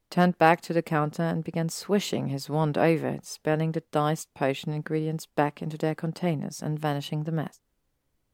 turned 0.09 0.37
back 0.37 0.61
to 0.61 0.73
the 0.73 0.81
counter 0.81 1.23
and 1.23 1.43
began 1.43 1.69
swishing 1.69 2.27
his 2.27 2.49
wand 2.49 2.77
over 2.77 3.07
it, 3.07 3.25
spelling 3.25 3.71
the 3.71 3.83
diced 3.91 4.33
potion 4.33 4.71
ingredients 4.71 5.25
back 5.25 5.61
into 5.61 5.77
their 5.77 5.95
containers 5.95 6.61
and 6.61 6.79
vanishing 6.79 7.23
the 7.23 7.31
mess. 7.31 7.59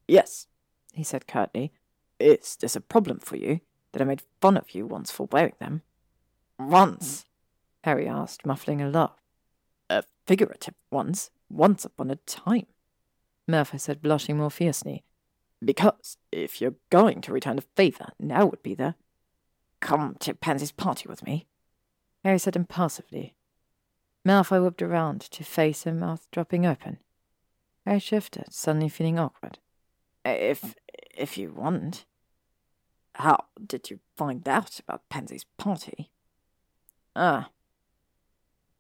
Yes, 0.08 0.48
he 0.94 1.04
said 1.04 1.28
curtly. 1.28 1.72
Is 2.20 2.56
this 2.56 2.76
a 2.76 2.82
problem 2.82 3.20
for 3.20 3.36
you 3.36 3.62
that 3.92 4.02
I 4.02 4.06
made 4.06 4.24
fun 4.40 4.58
of 4.58 4.76
you 4.76 4.86
once 4.86 5.12
for 5.12 5.28
wearing 5.32 5.56
them? 5.60 5.82
Once? 6.60 7.22
Mm. 7.22 7.26
Harry 7.84 8.08
asked, 8.08 8.46
muffling 8.46 8.82
a 8.82 8.90
laugh. 8.90 9.18
A 9.90 10.04
figurative 10.28 10.76
once, 10.92 11.32
once 11.50 11.84
upon 11.84 12.12
a 12.12 12.16
time. 12.16 12.68
Malfoy 13.50 13.80
said, 13.80 14.02
blushing 14.02 14.38
more 14.38 14.52
fiercely. 14.52 15.04
Because 15.64 16.18
if 16.32 16.62
you're 16.62 16.76
going 16.90 17.22
to 17.22 17.34
return 17.34 17.56
the 17.56 17.64
favour, 17.76 18.10
now 18.20 18.46
would 18.46 18.64
be 18.64 18.76
the. 18.76 18.96
Come 19.80 20.16
to 20.20 20.34
Pansy's 20.34 20.72
party 20.72 21.08
with 21.10 21.24
me. 21.24 21.48
Harry 22.24 22.40
said 22.40 22.56
impulsively. 22.56 23.36
Malfoy 24.26 24.64
whipped 24.64 24.82
around 24.82 25.22
to 25.22 25.44
face 25.44 25.84
him, 25.84 26.00
mouth 26.00 26.28
dropping 26.32 26.66
open. 26.66 27.00
Harry 27.86 28.00
shifted, 28.00 28.46
suddenly 28.52 28.90
feeling 28.90 29.18
awkward. 29.18 29.58
If 30.24 30.76
if 31.16 31.38
you 31.38 31.52
want. 31.52 32.06
How 33.16 33.46
did 33.66 33.90
you 33.90 34.00
find 34.16 34.48
out 34.48 34.80
about 34.80 35.10
Pansy's 35.10 35.46
party? 35.58 36.12
Ah. 37.16 37.50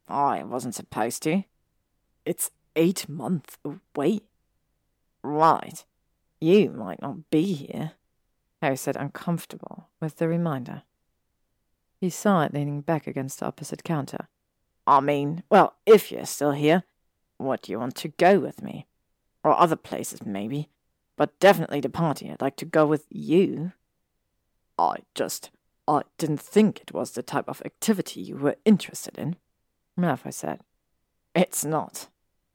I 0.08 0.44
wasn't 0.44 0.76
supposed 0.76 1.24
to. 1.24 1.44
It's 2.26 2.52
eight 2.76 3.10
months 3.10 3.58
away. 3.66 4.22
Right. 5.24 5.84
You 6.40 6.72
might 6.72 7.02
not 7.02 7.30
be 7.30 7.54
here, 7.54 7.92
Harry 8.62 8.78
said, 8.78 8.96
uncomfortable 8.96 9.90
with 10.00 10.18
the 10.18 10.28
reminder. 10.28 10.84
He 12.02 12.10
saw 12.10 12.42
it 12.42 12.54
leaning 12.54 12.82
back 12.82 13.06
against 13.06 13.40
the 13.40 13.46
opposite 13.46 13.84
counter. 13.84 14.28
I 14.88 15.02
mean, 15.02 15.44
well, 15.52 15.76
if 15.86 16.12
you're 16.12 16.26
still 16.26 16.52
here, 16.52 16.84
what 17.38 17.62
do 17.62 17.72
you 17.72 17.80
want 17.80 17.96
to 17.98 18.08
go 18.08 18.40
with 18.40 18.64
me? 18.64 18.88
Or 19.44 19.56
other 19.56 19.76
places, 19.76 20.26
maybe. 20.26 20.70
But 21.16 21.40
definitely 21.40 21.80
the 21.80 21.90
party. 21.90 22.32
I'd 22.32 22.42
like 22.42 22.56
to 22.56 22.66
go 22.66 22.88
with 22.88 23.06
you. 23.12 23.74
I 24.80 24.98
just. 25.14 25.52
I 25.88 26.02
didn't 26.18 26.42
think 26.42 26.82
it 26.82 26.92
was 26.92 27.12
the 27.12 27.22
type 27.22 27.48
of 27.48 27.62
activity 27.64 28.20
you 28.20 28.36
were 28.36 28.56
interested 28.66 29.20
in. 29.20 29.36
Malfoy 30.00 30.34
said. 30.34 30.62
It's 31.36 31.64
not, 31.64 32.08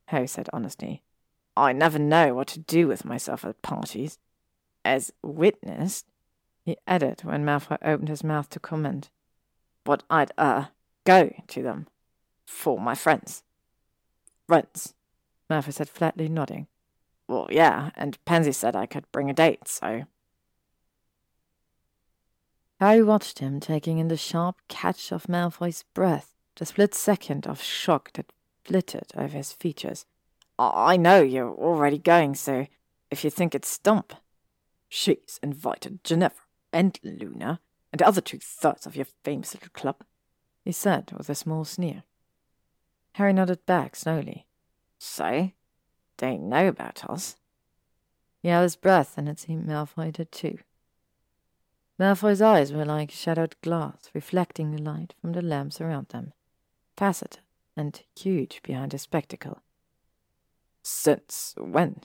Harry 0.07 0.27
said 0.27 0.49
honestly. 0.51 1.03
I 1.55 1.71
never 1.71 1.99
know 1.99 2.33
what 2.33 2.47
to 2.49 2.59
do 2.59 2.87
with 2.87 3.05
myself 3.05 3.45
at 3.45 3.61
parties. 3.61 4.19
As 4.83 5.11
witnessed, 5.23 6.05
he 6.63 6.77
added 6.85 7.21
when 7.23 7.45
Malfoy 7.45 7.77
opened 7.81 8.09
his 8.09 8.23
mouth 8.23 8.49
to 8.49 8.59
comment 8.59 9.09
but 9.87 10.03
I'd, 10.09 10.33
uh, 10.37 10.65
go 11.05 11.33
to 11.47 11.63
them. 11.63 11.87
For 12.45 12.77
my 12.77 12.93
friends. 12.93 13.43
Friends, 14.45 14.95
Malfoy 15.49 15.71
said 15.71 15.87
flatly, 15.87 16.27
nodding. 16.27 16.67
Well, 17.25 17.47
yeah, 17.49 17.91
and 17.95 18.23
Pansy 18.25 18.51
said 18.51 18.75
I 18.75 18.85
could 18.85 19.09
bring 19.13 19.29
a 19.29 19.33
date, 19.33 19.65
so. 19.69 20.03
Harry 22.81 23.01
watched 23.01 23.39
him 23.39 23.61
taking 23.61 23.97
in 23.97 24.09
the 24.09 24.17
sharp 24.17 24.57
catch 24.67 25.13
of 25.13 25.27
Malfoy's 25.27 25.85
breath, 25.93 26.33
the 26.57 26.65
split 26.65 26.93
second 26.93 27.47
of 27.47 27.61
shock 27.61 28.11
that 28.13 28.33
flitted 28.65 29.13
over 29.15 29.37
his 29.37 29.53
features. 29.53 30.05
I 30.59 30.97
know 30.97 31.21
you're 31.21 31.55
already 31.55 31.97
going, 31.97 32.35
so 32.35 32.67
if 33.09 33.23
you 33.23 33.29
think 33.29 33.55
it's 33.55 33.69
Stump. 33.69 34.13
She's 34.89 35.39
invited 35.41 36.03
Ginevra 36.03 36.43
and 36.73 36.99
Luna 37.03 37.61
and 37.91 37.99
the 37.99 38.07
other 38.07 38.21
two 38.21 38.39
thirds 38.39 38.85
of 38.85 38.95
your 38.95 39.07
famous 39.23 39.53
little 39.53 39.69
club, 39.73 39.97
he 40.63 40.71
said 40.71 41.11
with 41.17 41.29
a 41.29 41.35
small 41.35 41.65
sneer. 41.65 42.03
Harry 43.13 43.33
nodded 43.33 43.65
back 43.65 43.95
slowly. 43.95 44.45
So, 44.99 45.51
they 46.17 46.37
know 46.37 46.67
about 46.67 47.09
us? 47.09 47.35
He 48.41 48.49
held 48.49 48.63
his 48.63 48.75
breath, 48.75 49.17
and 49.17 49.27
it 49.27 49.39
seemed 49.39 49.67
Malfoy 49.67 50.11
did 50.11 50.31
too. 50.31 50.59
Malfoy's 51.99 52.41
eyes 52.41 52.71
were 52.71 52.85
like 52.85 53.09
shadowed 53.09 53.55
glass, 53.61 54.09
reflecting 54.13 54.71
the 54.71 54.81
light 54.81 55.15
from 55.19 55.33
the 55.33 55.41
lamps 55.41 55.81
around 55.81 56.09
them, 56.09 56.33
faceted 56.95 57.39
and 57.75 58.01
huge 58.15 58.61
behind 58.63 58.91
his 58.91 59.03
spectacle. 59.03 59.61
Since 60.83 61.55
when? 61.57 62.01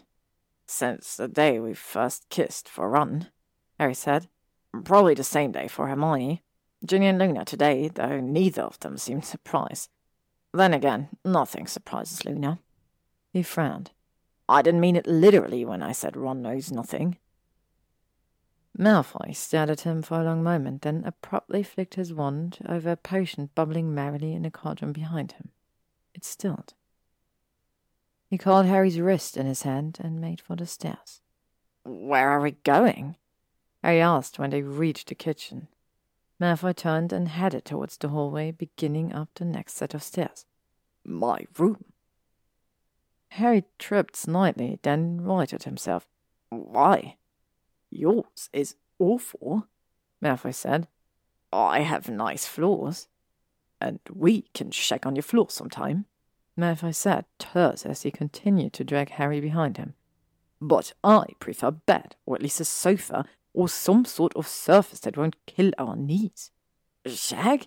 Since 0.67 1.17
the 1.17 1.29
day 1.29 1.61
we 1.61 1.75
first 1.75 2.29
kissed 2.31 2.69
for 2.69 2.89
Ron, 2.89 3.29
Harry 3.79 3.95
said. 3.95 4.29
Probably 4.85 5.15
the 5.15 5.25
same 5.25 5.53
day 5.53 5.69
for 5.69 5.89
Hermione. 5.89 6.43
Ginny 6.85 7.07
and 7.07 7.19
Luna 7.19 7.45
today, 7.45 7.89
though 7.89 8.21
neither 8.21 8.63
of 8.63 8.81
them 8.81 8.97
seemed 8.97 9.25
surprised. 9.25 9.91
Then 10.53 10.75
again, 10.75 11.09
nothing 11.25 11.67
surprises 11.67 12.25
Luna. 12.25 12.59
He 13.33 13.43
frowned. 13.43 13.93
I 14.49 14.63
didn't 14.63 14.81
mean 14.81 14.97
it 14.97 15.07
literally 15.07 15.65
when 15.65 15.83
I 15.83 15.93
said 15.93 16.17
Ron 16.17 16.43
knows 16.43 16.73
nothing. 16.73 17.19
Malfoy 18.79 19.35
stared 19.35 19.71
at 19.71 19.83
him 19.83 20.03
for 20.03 20.21
a 20.21 20.25
long 20.25 20.43
moment, 20.43 20.83
then 20.83 21.05
abruptly 21.05 21.63
flicked 21.63 21.95
his 21.95 22.13
wand 22.13 22.59
over 22.67 22.91
a 22.91 22.97
potion 22.97 23.51
bubbling 23.55 23.95
merrily 23.95 24.33
in 24.33 24.45
a 24.45 24.51
cauldron 24.51 24.93
behind 24.93 25.33
him. 25.33 25.51
It 26.15 26.25
stilled. 26.25 26.75
He 28.27 28.39
caught 28.39 28.65
Harry's 28.65 28.99
wrist 28.99 29.37
in 29.37 29.47
his 29.47 29.63
hand 29.63 29.99
and 30.03 30.21
made 30.21 30.41
for 30.41 30.57
the 30.57 30.67
stairs. 30.67 31.21
Where 31.85 32.31
are 32.31 32.41
we 32.41 32.53
going? 32.53 33.17
Harry 33.83 34.01
asked 34.01 34.39
when 34.39 34.51
they 34.51 34.63
reached 34.63 35.09
the 35.09 35.15
kitchen. 35.15 35.69
Malfoy 36.41 36.75
turned 36.75 37.13
and 37.13 37.29
headed 37.29 37.65
towards 37.65 37.97
the 37.97 38.09
hallway, 38.09 38.51
beginning 38.51 39.13
up 39.13 39.29
the 39.35 39.45
next 39.45 39.75
set 39.75 39.95
of 39.95 40.03
stairs. 40.03 40.45
My 41.05 41.47
room. 41.59 41.85
Harry 43.31 43.65
tripped 43.79 44.17
slightly, 44.17 44.79
then 44.83 45.23
righted 45.23 45.65
himself. 45.65 46.07
Why? 46.51 47.17
Yours 47.91 48.49
is 48.53 48.77
awful, 48.99 49.67
Malfoy 50.23 50.55
said. 50.55 50.87
I 51.53 51.81
have 51.81 52.09
nice 52.09 52.47
floors. 52.47 53.09
And 53.81 53.99
we 54.13 54.43
can 54.55 54.71
check 54.71 55.07
on 55.07 55.17
your 55.17 55.23
floor 55.25 55.51
sometime, 55.51 56.07
Malfoy 56.57 56.95
said, 56.95 57.25
terse 57.39 57.85
as 57.85 58.03
he 58.03 58.11
continued 58.11 58.73
to 58.75 58.85
drag 58.85 59.11
Harry 59.11 59.41
behind 59.41 59.77
him. 59.77 59.95
But 60.61 60.93
I 61.03 61.27
prefer 61.41 61.73
bed, 61.73 62.15
or 62.25 62.37
at 62.37 62.43
least 62.43 62.61
a 62.61 62.65
sofa, 62.65 63.25
or 63.55 63.69
some 63.69 64.05
sort 64.05 64.35
of 64.35 64.47
surface 64.47 65.01
that 65.01 65.17
won't 65.17 65.47
kill 65.47 65.73
our 65.79 65.97
knees. 65.97 66.51
Shag? 67.07 67.67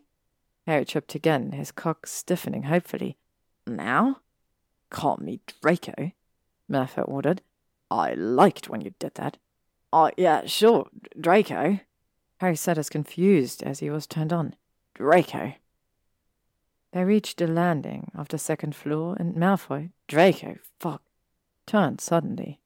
Harry 0.66 0.86
tripped 0.86 1.16
again, 1.16 1.52
his 1.52 1.72
cock 1.72 2.08
stiffening 2.08 2.64
hopefully. 2.64 3.18
Now? 3.68 4.22
Call 4.90 5.18
me 5.18 5.42
Draco, 5.62 6.12
Malfoy 6.72 7.08
ordered. 7.08 7.42
I 7.92 8.14
liked 8.14 8.70
when 8.70 8.82
you 8.82 8.94
did 9.00 9.16
that. 9.16 9.38
Oh, 9.94 10.12
yeah, 10.18 10.46
sure, 10.46 10.88
Draco. 11.20 11.80
Harry 12.38 12.56
said 12.56 12.78
as 12.78 12.90
confused 12.90 13.64
as 13.64 13.80
he 13.80 13.90
was 13.90 14.08
turned 14.08 14.34
on. 14.34 14.56
Draco. 14.94 15.54
They 16.92 17.04
reached 17.04 17.38
the 17.38 17.48
landing 17.48 18.12
of 18.16 18.30
the 18.30 18.38
second 18.38 18.76
floor, 18.76 19.16
and 19.20 19.36
Malfoy, 19.36 19.92
Draco, 20.08 20.56
fuck, 20.80 21.04
turned 21.66 22.02
suddenly, 22.02 22.62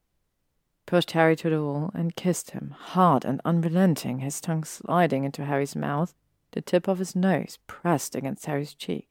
pushed 0.89 1.11
Harry 1.11 1.35
to 1.35 1.51
the 1.51 1.61
wall, 1.61 1.91
and 1.93 2.15
kissed 2.15 2.49
him, 2.49 2.71
hard 2.71 3.23
and 3.23 3.39
unrelenting, 3.45 4.19
his 4.19 4.41
tongue 4.41 4.63
sliding 4.63 5.23
into 5.23 5.45
Harry's 5.45 5.75
mouth, 5.75 6.15
the 6.53 6.61
tip 6.61 6.87
of 6.87 6.97
his 6.97 7.15
nose 7.15 7.59
pressed 7.67 8.15
against 8.15 8.47
Harry's 8.47 8.73
cheek. 8.73 9.07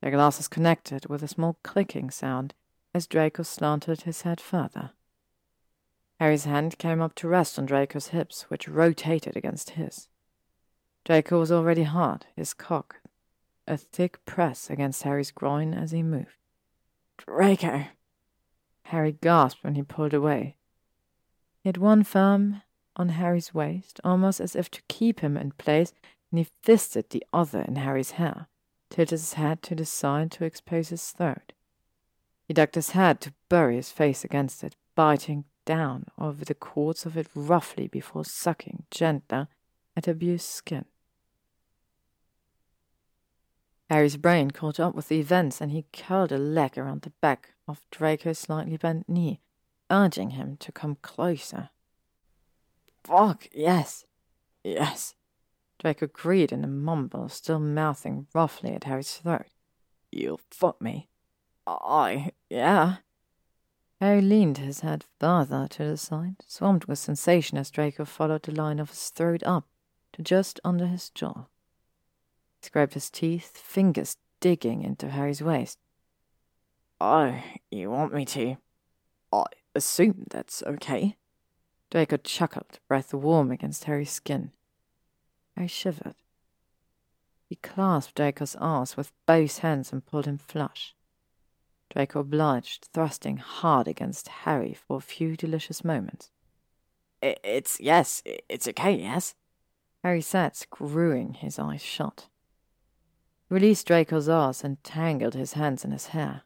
Their 0.00 0.12
glasses 0.12 0.46
connected 0.46 1.06
with 1.08 1.24
a 1.24 1.28
small 1.28 1.58
clicking 1.64 2.08
sound 2.08 2.54
as 2.94 3.08
Draco 3.08 3.42
slanted 3.42 4.02
his 4.02 4.22
head 4.22 4.40
further. 4.40 4.92
Harry's 6.20 6.44
hand 6.44 6.78
came 6.78 7.00
up 7.00 7.16
to 7.16 7.26
rest 7.26 7.58
on 7.58 7.66
Draco's 7.66 8.08
hips, 8.08 8.42
which 8.42 8.68
rotated 8.68 9.36
against 9.36 9.70
his. 9.70 10.08
Draco 11.04 11.40
was 11.40 11.50
already 11.50 11.82
hard, 11.82 12.26
his 12.36 12.54
cock 12.54 13.00
a 13.66 13.76
thick 13.76 14.24
press 14.24 14.70
against 14.70 15.02
Harry's 15.02 15.30
groin 15.30 15.74
as 15.74 15.90
he 15.90 16.02
moved. 16.02 16.36
Draco! 17.18 17.86
Harry 18.84 19.12
gasped 19.12 19.64
when 19.64 19.74
he 19.74 19.82
pulled 19.82 20.14
away. 20.14 20.56
He 21.62 21.68
had 21.68 21.78
one 21.78 22.04
firm 22.04 22.62
on 22.96 23.10
Harry's 23.10 23.54
waist, 23.54 24.00
almost 24.04 24.40
as 24.40 24.54
if 24.54 24.70
to 24.70 24.82
keep 24.88 25.20
him 25.20 25.36
in 25.36 25.52
place, 25.52 25.92
and 26.30 26.38
he 26.38 26.48
fisted 26.62 27.10
the 27.10 27.24
other 27.32 27.62
in 27.62 27.76
Harry's 27.76 28.12
hair, 28.12 28.48
tilted 28.90 29.10
his 29.10 29.34
head 29.34 29.62
to 29.62 29.74
the 29.74 29.84
side 29.84 30.30
to 30.32 30.44
expose 30.44 30.90
his 30.90 31.10
throat. 31.10 31.52
He 32.46 32.54
ducked 32.54 32.74
his 32.74 32.90
head 32.90 33.20
to 33.22 33.32
bury 33.48 33.76
his 33.76 33.90
face 33.90 34.22
against 34.22 34.62
it, 34.62 34.76
biting 34.94 35.44
down 35.64 36.06
over 36.18 36.44
the 36.44 36.54
cords 36.54 37.06
of 37.06 37.16
it 37.16 37.28
roughly 37.34 37.88
before 37.88 38.24
sucking 38.24 38.84
gentler 38.90 39.48
at 39.96 40.06
abused 40.06 40.46
skin. 40.46 40.84
Harry's 43.88 44.16
brain 44.16 44.50
caught 44.50 44.78
up 44.78 44.94
with 44.94 45.08
the 45.08 45.20
events, 45.20 45.60
and 45.60 45.72
he 45.72 45.86
curled 45.92 46.32
a 46.32 46.38
leg 46.38 46.76
around 46.76 47.02
the 47.02 47.12
back 47.22 47.53
of 47.66 47.80
Draco's 47.90 48.38
slightly 48.38 48.76
bent 48.76 49.08
knee, 49.08 49.40
urging 49.90 50.30
him 50.30 50.56
to 50.58 50.72
come 50.72 50.96
closer. 51.02 51.70
Fuck, 53.04 53.48
yes. 53.52 54.04
Yes. 54.62 55.14
Draco 55.78 56.06
agreed 56.06 56.52
in 56.52 56.64
a 56.64 56.68
mumble, 56.68 57.28
still 57.28 57.58
mouthing 57.58 58.26
roughly 58.34 58.72
at 58.72 58.84
Harry's 58.84 59.16
throat. 59.16 59.46
You'll 60.10 60.40
fuck 60.50 60.80
me. 60.80 61.08
I, 61.66 62.30
yeah. 62.48 62.96
Harry 64.00 64.20
leaned 64.20 64.58
his 64.58 64.80
head 64.80 65.04
farther 65.18 65.66
to 65.68 65.84
the 65.84 65.96
side, 65.96 66.36
swamped 66.46 66.88
with 66.88 66.98
sensation 66.98 67.58
as 67.58 67.70
Draco 67.70 68.04
followed 68.04 68.42
the 68.42 68.52
line 68.52 68.78
of 68.78 68.90
his 68.90 69.08
throat 69.10 69.42
up 69.44 69.66
to 70.12 70.22
just 70.22 70.60
under 70.64 70.86
his 70.86 71.10
jaw 71.10 71.46
He 72.60 72.66
scraped 72.66 72.94
his 72.94 73.10
teeth, 73.10 73.56
fingers 73.56 74.16
digging 74.40 74.82
into 74.82 75.10
Harry's 75.10 75.42
waist. 75.42 75.78
Oh, 77.00 77.38
you 77.70 77.90
want 77.90 78.14
me 78.14 78.24
to? 78.26 78.56
I 79.32 79.44
assume 79.74 80.24
that's 80.30 80.62
okay. 80.62 81.16
Draco 81.90 82.16
chuckled, 82.16 82.78
breath 82.88 83.12
warm 83.12 83.50
against 83.50 83.84
Harry's 83.84 84.10
skin. 84.10 84.52
Harry 85.56 85.68
shivered. 85.68 86.16
He 87.48 87.56
clasped 87.56 88.16
Draco's 88.16 88.56
arse 88.56 88.96
with 88.96 89.12
both 89.26 89.58
hands 89.58 89.92
and 89.92 90.04
pulled 90.04 90.26
him 90.26 90.38
flush. 90.38 90.94
Draco 91.90 92.20
obliged, 92.20 92.88
thrusting 92.92 93.36
hard 93.36 93.86
against 93.86 94.28
Harry 94.28 94.74
for 94.74 94.96
a 94.96 95.02
few 95.02 95.36
delicious 95.36 95.84
moments. 95.84 96.30
It's 97.22 97.80
yes, 97.80 98.22
it's 98.24 98.66
okay, 98.68 98.96
yes? 98.96 99.34
Harry 100.02 100.20
said, 100.20 100.56
screwing 100.56 101.34
his 101.34 101.58
eyes 101.58 101.82
shut 101.82 102.28
released 103.54 103.86
Draco's 103.86 104.28
arse 104.28 104.64
and 104.64 104.82
tangled 104.82 105.34
his 105.34 105.52
hands 105.52 105.84
in 105.84 105.92
his 105.92 106.08
hair. 106.08 106.42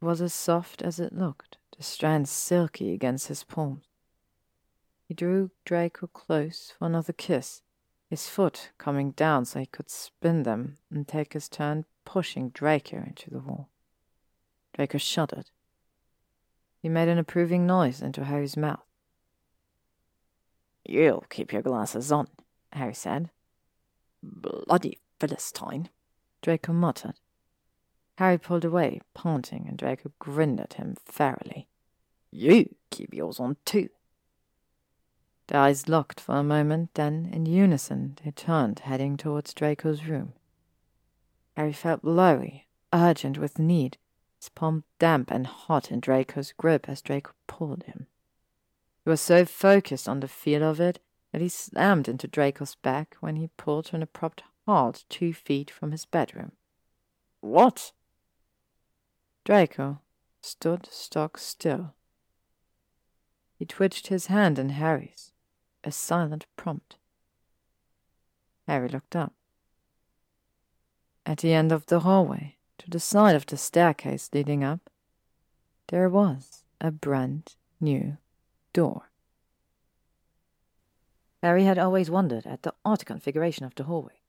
Was 0.00 0.20
as 0.20 0.34
soft 0.34 0.82
as 0.82 1.00
it 1.00 1.12
looked, 1.12 1.56
the 1.76 1.82
strands 1.82 2.30
silky 2.30 2.92
against 2.92 3.28
his 3.28 3.44
palms. 3.44 3.84
He 5.08 5.14
drew 5.14 5.50
Draco 5.64 6.06
close 6.08 6.72
for 6.78 6.86
another 6.86 7.12
kiss, 7.12 7.62
his 8.10 8.28
foot 8.28 8.70
coming 8.78 9.12
down 9.12 9.44
so 9.44 9.60
he 9.60 9.66
could 9.66 9.90
spin 9.90 10.42
them 10.42 10.78
and 10.90 11.06
take 11.06 11.32
his 11.32 11.48
turn 11.48 11.84
pushing 12.04 12.50
Draco 12.50 12.96
into 12.98 13.30
the 13.30 13.40
wall. 13.40 13.68
Draco 14.74 14.98
shuddered. 14.98 15.50
He 16.80 16.88
made 16.88 17.08
an 17.08 17.18
approving 17.18 17.66
noise 17.66 18.02
into 18.02 18.24
Harry's 18.24 18.56
mouth. 18.56 18.84
You'll 20.84 21.24
keep 21.30 21.52
your 21.52 21.62
glasses 21.62 22.12
on, 22.12 22.28
Harry 22.72 22.94
said. 22.94 23.30
Bloody 24.22 24.98
Philistine. 25.18 25.88
Draco 26.42 26.72
muttered. 26.72 27.14
Harry 28.16 28.38
pulled 28.38 28.64
away, 28.64 29.00
panting, 29.14 29.66
and 29.68 29.76
Draco 29.76 30.10
grinned 30.18 30.60
at 30.60 30.74
him 30.74 30.96
ferally. 31.06 31.66
You 32.30 32.74
keep 32.90 33.12
yours 33.12 33.38
on 33.38 33.56
too. 33.64 33.90
Their 35.48 35.60
eyes 35.60 35.88
locked 35.88 36.18
for 36.20 36.36
a 36.36 36.42
moment, 36.42 36.90
then, 36.94 37.30
in 37.32 37.46
unison, 37.46 38.18
they 38.24 38.30
turned, 38.32 38.80
heading 38.80 39.16
towards 39.16 39.54
Draco's 39.54 40.04
room. 40.04 40.32
Harry 41.56 41.72
felt 41.72 42.02
blurry, 42.02 42.66
urgent 42.92 43.38
with 43.38 43.58
need, 43.58 43.98
his 44.38 44.48
palm 44.48 44.84
damp 44.98 45.30
and 45.30 45.46
hot 45.46 45.90
in 45.90 46.00
Draco's 46.00 46.52
grip 46.52 46.88
as 46.88 47.02
Draco 47.02 47.32
pulled 47.46 47.84
him. 47.84 48.06
He 49.04 49.10
was 49.10 49.20
so 49.20 49.44
focused 49.44 50.08
on 50.08 50.20
the 50.20 50.28
feel 50.28 50.64
of 50.64 50.80
it 50.80 50.98
that 51.32 51.40
he 51.40 51.48
slammed 51.48 52.08
into 52.08 52.26
Draco's 52.26 52.74
back 52.76 53.16
when 53.20 53.36
he 53.36 53.50
pulled 53.56 53.86
to 53.86 53.96
an 53.96 54.02
abrupt 54.02 54.42
halt 54.66 55.04
two 55.08 55.32
feet 55.32 55.70
from 55.70 55.92
his 55.92 56.04
bedroom. 56.04 56.52
What? 57.40 57.92
Draco 59.46 60.00
stood 60.40 60.88
stock 60.90 61.38
still. 61.38 61.94
He 63.56 63.64
twitched 63.64 64.08
his 64.08 64.26
hand 64.26 64.58
in 64.58 64.70
Harry's, 64.70 65.30
a 65.84 65.92
silent 65.92 66.46
prompt. 66.56 66.96
Harry 68.66 68.88
looked 68.88 69.14
up. 69.14 69.34
At 71.24 71.38
the 71.38 71.52
end 71.52 71.70
of 71.70 71.86
the 71.86 72.00
hallway, 72.00 72.56
to 72.78 72.90
the 72.90 72.98
side 72.98 73.36
of 73.36 73.46
the 73.46 73.56
staircase 73.56 74.28
leading 74.32 74.64
up, 74.64 74.90
there 75.90 76.08
was 76.08 76.64
a 76.80 76.90
brand 76.90 77.54
new 77.80 78.16
door. 78.72 79.10
Harry 81.40 81.62
had 81.62 81.78
always 81.78 82.10
wondered 82.10 82.48
at 82.48 82.64
the 82.64 82.74
odd 82.84 83.06
configuration 83.06 83.64
of 83.64 83.76
the 83.76 83.84
hallway. 83.84 84.20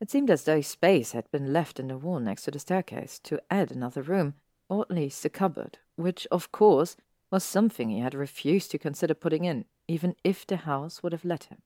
It 0.00 0.10
seemed 0.10 0.28
as 0.28 0.44
though 0.44 0.60
space 0.60 1.12
had 1.12 1.30
been 1.30 1.50
left 1.50 1.80
in 1.80 1.88
the 1.88 1.96
wall 1.96 2.20
next 2.20 2.42
to 2.42 2.50
the 2.50 2.58
staircase 2.58 3.18
to 3.20 3.40
add 3.50 3.72
another 3.72 4.02
room, 4.02 4.34
or 4.70 4.82
at 4.82 4.90
least 4.90 5.24
a 5.24 5.28
cupboard, 5.28 5.78
which, 5.96 6.28
of 6.30 6.52
course, 6.52 6.96
was 7.30 7.42
something 7.42 7.90
he 7.90 7.98
had 7.98 8.14
refused 8.14 8.70
to 8.70 8.78
consider 8.78 9.14
putting 9.14 9.44
in, 9.44 9.64
even 9.88 10.14
if 10.22 10.46
the 10.46 10.58
house 10.58 11.02
would 11.02 11.12
have 11.12 11.24
let 11.24 11.44
him. 11.44 11.58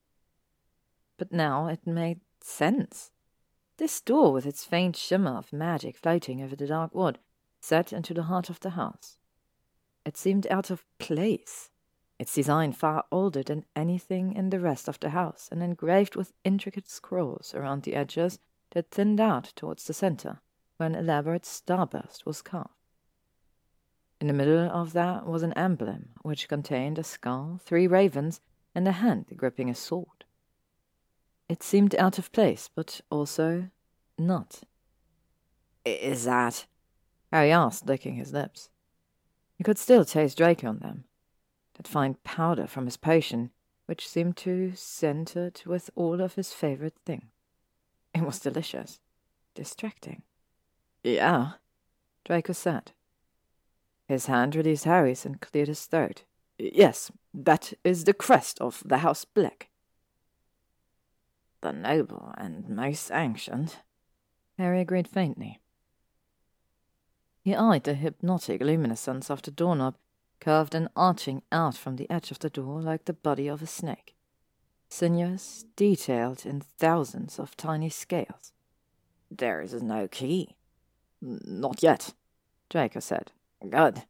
But 1.18 1.30
now 1.30 1.68
it 1.68 1.86
made 1.86 2.20
sense. 2.40 3.10
This 3.76 4.00
door, 4.00 4.32
with 4.32 4.46
its 4.46 4.64
faint 4.64 4.96
shimmer 4.96 5.36
of 5.36 5.52
magic 5.52 5.98
floating 5.98 6.42
over 6.42 6.56
the 6.56 6.66
dark 6.66 6.94
wood, 6.94 7.18
set 7.60 7.92
into 7.92 8.14
the 8.14 8.24
heart 8.24 8.48
of 8.48 8.60
the 8.60 8.70
house. 8.70 9.18
It 10.06 10.16
seemed 10.16 10.46
out 10.46 10.70
of 10.70 10.86
place, 10.98 11.70
its 12.18 12.34
design 12.34 12.72
far 12.72 13.04
older 13.12 13.42
than 13.42 13.66
anything 13.76 14.32
in 14.32 14.48
the 14.48 14.60
rest 14.60 14.88
of 14.88 14.98
the 15.00 15.10
house, 15.10 15.48
and 15.52 15.62
engraved 15.62 16.16
with 16.16 16.32
intricate 16.42 16.88
scrolls 16.88 17.54
around 17.54 17.82
the 17.82 17.94
edges 17.94 18.38
that 18.70 18.90
thinned 18.90 19.20
out 19.20 19.52
towards 19.56 19.84
the 19.84 19.92
center, 19.92 20.40
where 20.78 20.86
an 20.86 20.94
elaborate 20.94 21.44
starburst 21.44 22.24
was 22.24 22.40
carved. 22.40 22.70
In 24.24 24.28
the 24.28 24.32
middle 24.32 24.70
of 24.70 24.94
that 24.94 25.26
was 25.26 25.42
an 25.42 25.52
emblem 25.52 26.08
which 26.22 26.48
contained 26.48 26.98
a 26.98 27.04
skull, 27.04 27.60
three 27.62 27.86
ravens, 27.86 28.40
and 28.74 28.88
a 28.88 28.92
hand 28.92 29.26
gripping 29.36 29.68
a 29.68 29.74
sword. 29.74 30.24
It 31.46 31.62
seemed 31.62 31.94
out 31.96 32.18
of 32.18 32.32
place, 32.32 32.70
but 32.74 33.02
also 33.10 33.68
not. 34.16 34.62
Is 35.84 36.24
that? 36.24 36.64
Harry 37.30 37.52
asked, 37.52 37.84
licking 37.84 38.14
his 38.14 38.32
lips. 38.32 38.70
He 39.58 39.62
could 39.62 39.76
still 39.76 40.06
taste 40.06 40.38
Draco 40.38 40.68
on 40.68 40.78
them. 40.78 41.04
That 41.74 41.86
fine 41.86 42.16
powder 42.24 42.66
from 42.66 42.86
his 42.86 42.96
potion, 42.96 43.50
which 43.84 44.08
seemed 44.08 44.38
to 44.38 44.72
scent 44.74 45.36
it 45.36 45.64
with 45.66 45.90
all 45.94 46.22
of 46.22 46.36
his 46.36 46.50
favorite 46.50 46.96
things. 47.04 47.30
It 48.14 48.22
was 48.22 48.40
delicious. 48.40 49.00
Distracting. 49.54 50.22
Yeah, 51.02 51.50
Draco 52.24 52.54
said. 52.54 52.92
His 54.06 54.26
hand 54.26 54.54
released 54.54 54.84
Harry's 54.84 55.24
and 55.24 55.40
cleared 55.40 55.68
his 55.68 55.86
throat. 55.86 56.24
Yes, 56.58 57.10
that 57.32 57.72
is 57.82 58.04
the 58.04 58.14
crest 58.14 58.60
of 58.60 58.82
the 58.84 58.98
House 58.98 59.24
Black. 59.24 59.70
The 61.62 61.72
noble 61.72 62.34
and 62.36 62.68
most 62.68 63.10
ancient. 63.10 63.80
Harry 64.58 64.80
agreed 64.80 65.08
faintly. 65.08 65.60
He 67.42 67.54
eyed 67.54 67.84
the 67.84 67.94
hypnotic 67.94 68.60
luminescence 68.60 69.30
of 69.30 69.42
the 69.42 69.50
doorknob, 69.50 69.96
curved 70.40 70.74
and 70.74 70.88
arching 70.94 71.42
out 71.50 71.76
from 71.76 71.96
the 71.96 72.08
edge 72.10 72.30
of 72.30 72.38
the 72.38 72.50
door 72.50 72.80
like 72.80 73.06
the 73.06 73.12
body 73.12 73.48
of 73.48 73.62
a 73.62 73.66
snake. 73.66 74.14
Sinuous, 74.88 75.64
detailed 75.76 76.46
in 76.46 76.60
thousands 76.60 77.38
of 77.38 77.56
tiny 77.56 77.88
scales. 77.88 78.52
There 79.30 79.60
is 79.60 79.82
no 79.82 80.06
key. 80.06 80.54
Not 81.20 81.82
yet, 81.82 82.14
Draco 82.68 83.00
said. 83.00 83.32
Oh, 83.64 83.68
Good, 83.68 84.02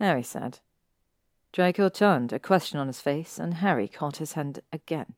Harry 0.00 0.22
said. 0.22 0.58
Draco 1.52 1.88
turned, 1.88 2.32
a 2.32 2.38
question 2.38 2.78
on 2.78 2.88
his 2.88 3.00
face, 3.00 3.38
and 3.38 3.54
Harry 3.54 3.88
caught 3.88 4.16
his 4.16 4.32
hand 4.32 4.60
again. 4.72 5.14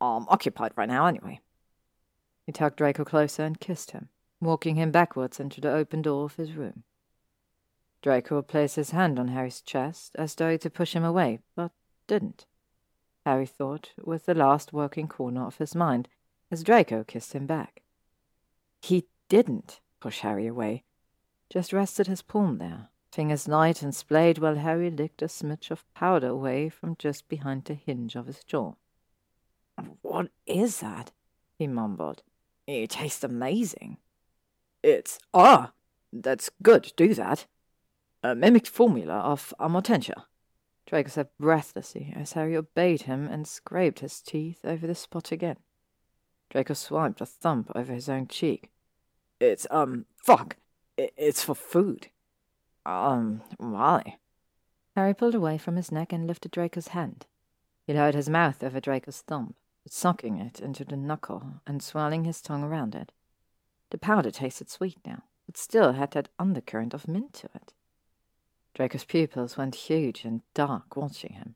I'm 0.00 0.28
occupied 0.28 0.72
right 0.76 0.88
now, 0.88 1.06
anyway. 1.06 1.40
He 2.44 2.52
tugged 2.52 2.76
Draco 2.76 3.04
closer 3.04 3.44
and 3.44 3.60
kissed 3.60 3.92
him, 3.92 4.08
walking 4.40 4.76
him 4.76 4.90
backwards 4.90 5.38
into 5.40 5.60
the 5.60 5.70
open 5.70 6.02
door 6.02 6.24
of 6.24 6.36
his 6.36 6.52
room. 6.52 6.84
Draco 8.02 8.42
placed 8.42 8.76
his 8.76 8.90
hand 8.90 9.18
on 9.18 9.28
Harry's 9.28 9.60
chest 9.60 10.14
as 10.16 10.34
though 10.34 10.56
to 10.56 10.70
push 10.70 10.94
him 10.94 11.04
away, 11.04 11.40
but 11.54 11.72
didn't. 12.06 12.46
Harry 13.24 13.46
thought, 13.46 13.92
with 14.02 14.26
the 14.26 14.34
last 14.34 14.72
working 14.72 15.08
corner 15.08 15.46
of 15.46 15.58
his 15.58 15.74
mind, 15.74 16.08
as 16.50 16.62
Draco 16.62 17.04
kissed 17.04 17.32
him 17.32 17.46
back. 17.46 17.82
He 18.80 19.08
didn't 19.28 19.80
push 20.00 20.20
Harry 20.20 20.46
away, 20.46 20.84
just 21.48 21.72
rested 21.72 22.06
his 22.06 22.22
palm 22.22 22.58
there, 22.58 22.88
fingers 23.12 23.48
light 23.48 23.82
and 23.82 23.94
splayed 23.94 24.38
while 24.38 24.56
Harry 24.56 24.90
licked 24.90 25.22
a 25.22 25.26
smidge 25.26 25.70
of 25.70 25.84
powder 25.94 26.28
away 26.28 26.68
from 26.68 26.96
just 26.98 27.28
behind 27.28 27.64
the 27.64 27.74
hinge 27.74 28.16
of 28.16 28.26
his 28.26 28.42
jaw. 28.44 28.74
What 30.02 30.28
is 30.46 30.80
that? 30.80 31.12
he 31.58 31.66
mumbled. 31.66 32.22
It 32.66 32.90
tastes 32.90 33.24
amazing. 33.24 33.98
It's 34.82 35.18
ah, 35.32 35.72
that's 36.12 36.50
good. 36.62 36.92
Do 36.96 37.14
that. 37.14 37.46
A 38.22 38.34
mimicked 38.34 38.68
formula 38.68 39.14
of 39.14 39.54
Amortentia. 39.60 40.24
Draco 40.86 41.08
said 41.08 41.28
breathlessly 41.38 42.12
as 42.16 42.32
Harry 42.32 42.56
obeyed 42.56 43.02
him 43.02 43.28
and 43.28 43.46
scraped 43.46 44.00
his 44.00 44.20
teeth 44.20 44.64
over 44.64 44.86
the 44.86 44.94
spot 44.94 45.32
again. 45.32 45.56
Draco 46.50 46.74
swiped 46.74 47.20
a 47.20 47.26
thumb 47.26 47.66
over 47.74 47.92
his 47.92 48.08
own 48.08 48.28
cheek. 48.28 48.70
It's, 49.40 49.66
um, 49.70 50.06
fuck. 50.16 50.56
It's 50.96 51.42
for 51.42 51.54
food. 51.54 52.08
Um, 52.86 53.42
why? 53.58 54.18
Harry 54.94 55.12
pulled 55.12 55.34
away 55.34 55.58
from 55.58 55.76
his 55.76 55.92
neck 55.92 56.12
and 56.12 56.26
lifted 56.26 56.52
Draco's 56.52 56.88
hand. 56.88 57.26
He 57.86 57.92
lowered 57.92 58.14
his 58.14 58.30
mouth 58.30 58.64
over 58.64 58.80
Draco's 58.80 59.20
thumb, 59.20 59.54
sucking 59.86 60.38
it 60.38 60.60
into 60.60 60.84
the 60.84 60.96
knuckle 60.96 61.60
and 61.66 61.82
swirling 61.82 62.24
his 62.24 62.40
tongue 62.40 62.64
around 62.64 62.94
it. 62.94 63.12
The 63.90 63.98
powder 63.98 64.30
tasted 64.30 64.70
sweet 64.70 64.98
now, 65.04 65.22
but 65.44 65.56
still 65.56 65.92
had 65.92 66.12
that 66.12 66.28
undercurrent 66.38 66.94
of 66.94 67.06
mint 67.06 67.34
to 67.34 67.50
it. 67.54 67.72
Draco's 68.74 69.04
pupils 69.04 69.56
went 69.56 69.74
huge 69.74 70.24
and 70.24 70.42
dark 70.54 70.96
watching 70.96 71.34
him. 71.34 71.54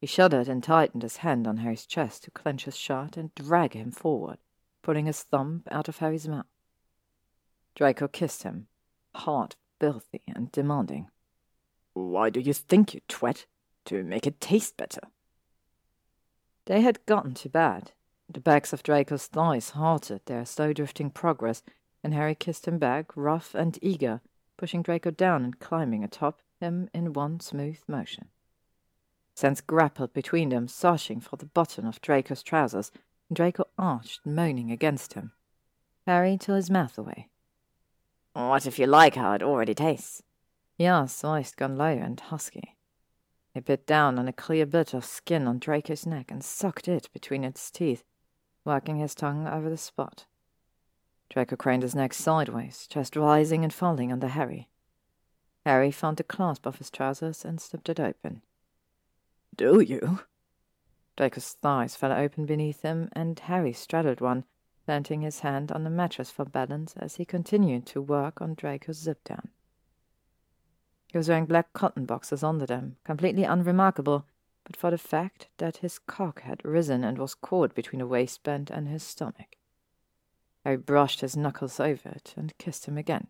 He 0.00 0.06
shuddered 0.06 0.48
and 0.48 0.62
tightened 0.62 1.02
his 1.02 1.18
hand 1.18 1.46
on 1.46 1.58
Harry's 1.58 1.86
chest 1.86 2.24
to 2.24 2.30
clench 2.30 2.64
his 2.64 2.76
shut 2.76 3.16
and 3.16 3.34
drag 3.34 3.74
him 3.74 3.90
forward, 3.92 4.38
pulling 4.82 5.06
his 5.06 5.22
thumb 5.22 5.62
out 5.70 5.88
of 5.88 5.98
Harry's 5.98 6.26
mouth. 6.26 6.46
Draco 7.74 8.08
kissed 8.08 8.42
him, 8.42 8.66
hard, 9.14 9.56
filthy, 9.78 10.22
and 10.34 10.50
demanding. 10.52 11.08
Why 11.92 12.30
do 12.30 12.40
you 12.40 12.52
think, 12.52 12.94
you 12.94 13.00
twat? 13.08 13.46
To 13.86 14.02
make 14.02 14.26
it 14.26 14.40
taste 14.40 14.76
better. 14.76 15.00
They 16.66 16.82
had 16.82 17.04
gotten 17.06 17.34
to 17.34 17.48
bed. 17.48 17.92
The 18.28 18.40
backs 18.40 18.72
of 18.72 18.82
Draco's 18.82 19.26
thighs 19.26 19.70
halted 19.70 20.20
their 20.26 20.44
slow 20.44 20.72
drifting 20.72 21.10
progress, 21.10 21.62
and 22.04 22.14
Harry 22.14 22.34
kissed 22.34 22.68
him 22.68 22.78
back, 22.78 23.16
rough 23.16 23.54
and 23.54 23.78
eager, 23.82 24.20
pushing 24.56 24.82
Draco 24.82 25.10
down 25.10 25.44
and 25.44 25.58
climbing 25.58 26.04
atop 26.04 26.40
him 26.60 26.88
in 26.92 27.12
one 27.12 27.40
smooth 27.40 27.80
motion. 27.88 28.28
Sense 29.34 29.60
grappled 29.60 30.12
between 30.12 30.50
them, 30.50 30.68
searching 30.68 31.18
for 31.18 31.36
the 31.36 31.46
button 31.46 31.86
of 31.86 32.00
Draco's 32.02 32.42
trousers, 32.42 32.92
and 33.28 33.36
Draco 33.36 33.64
arched, 33.78 34.24
moaning 34.24 34.70
against 34.70 35.14
him. 35.14 35.32
Harry 36.06 36.36
tore 36.36 36.56
his 36.56 36.70
mouth 36.70 36.98
away. 36.98 37.28
What 38.32 38.66
if 38.66 38.78
you 38.78 38.86
like 38.86 39.16
how 39.16 39.32
it 39.32 39.42
already 39.42 39.74
tastes? 39.74 40.22
He 40.76 40.86
asked, 40.86 41.20
voice 41.20 41.54
gone 41.54 41.76
low 41.76 41.86
and 41.86 42.18
husky. 42.18 42.76
He 43.52 43.60
bit 43.60 43.86
down 43.86 44.18
on 44.18 44.28
a 44.28 44.32
clear 44.32 44.66
bit 44.66 44.94
of 44.94 45.04
skin 45.04 45.48
on 45.48 45.58
Draco's 45.58 46.06
neck 46.06 46.30
and 46.30 46.42
sucked 46.42 46.86
it 46.86 47.08
between 47.12 47.42
its 47.42 47.70
teeth, 47.70 48.04
working 48.64 48.96
his 48.96 49.14
tongue 49.14 49.46
over 49.46 49.68
the 49.68 49.76
spot. 49.76 50.26
Draco 51.28 51.56
craned 51.56 51.82
his 51.82 51.94
neck 51.94 52.12
sideways, 52.12 52.86
chest 52.88 53.16
rising 53.16 53.64
and 53.64 53.72
falling 53.72 54.12
under 54.12 54.28
Harry. 54.28 54.68
Harry 55.66 55.90
found 55.90 56.16
the 56.16 56.24
clasp 56.24 56.66
of 56.66 56.78
his 56.78 56.90
trousers 56.90 57.44
and 57.44 57.60
slipped 57.60 57.88
it 57.88 58.00
open. 58.00 58.42
Do 59.54 59.80
you? 59.80 60.20
Draco's 61.16 61.52
thighs 61.60 61.96
fell 61.96 62.12
open 62.12 62.46
beneath 62.46 62.82
him, 62.82 63.08
and 63.12 63.38
Harry 63.40 63.72
straddled 63.72 64.20
one, 64.20 64.44
planting 64.90 65.20
his 65.20 65.38
hand 65.38 65.70
on 65.70 65.84
the 65.84 65.88
mattress 65.88 66.32
for 66.32 66.44
balance 66.44 66.94
as 66.96 67.14
he 67.14 67.24
continued 67.24 67.86
to 67.86 68.02
work 68.02 68.42
on 68.42 68.54
Draco's 68.54 68.96
zip 68.96 69.22
down. 69.22 69.48
He 71.12 71.16
was 71.16 71.28
wearing 71.28 71.46
black 71.46 71.72
cotton 71.72 72.06
boxers 72.06 72.42
under 72.42 72.66
them, 72.66 72.96
completely 73.04 73.44
unremarkable, 73.44 74.26
but 74.64 74.74
for 74.74 74.90
the 74.90 74.98
fact 74.98 75.46
that 75.58 75.76
his 75.76 76.00
cock 76.00 76.40
had 76.40 76.64
risen 76.64 77.04
and 77.04 77.18
was 77.18 77.36
caught 77.36 77.72
between 77.72 78.00
the 78.00 78.06
waistband 78.08 78.68
and 78.68 78.88
his 78.88 79.04
stomach. 79.04 79.54
Harry 80.64 80.76
brushed 80.76 81.20
his 81.20 81.36
knuckles 81.36 81.78
over 81.78 82.08
it 82.08 82.34
and 82.36 82.58
kissed 82.58 82.86
him 82.86 82.98
again. 82.98 83.28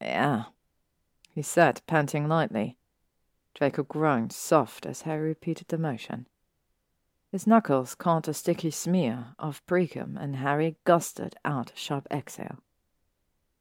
Yeah, 0.00 0.46
he 1.32 1.42
said, 1.42 1.82
panting 1.86 2.26
lightly. 2.26 2.78
Draco 3.54 3.84
groaned, 3.84 4.32
soft, 4.32 4.86
as 4.86 5.02
Harry 5.02 5.28
repeated 5.28 5.68
the 5.68 5.78
motion. 5.78 6.26
His 7.30 7.46
knuckles 7.46 7.94
caught 7.94 8.26
a 8.26 8.34
sticky 8.34 8.72
smear 8.72 9.36
of 9.38 9.64
precum, 9.66 10.16
and 10.20 10.36
Harry 10.36 10.76
gusted 10.84 11.36
out 11.44 11.72
a 11.72 11.76
sharp 11.76 12.08
exhale. 12.10 12.58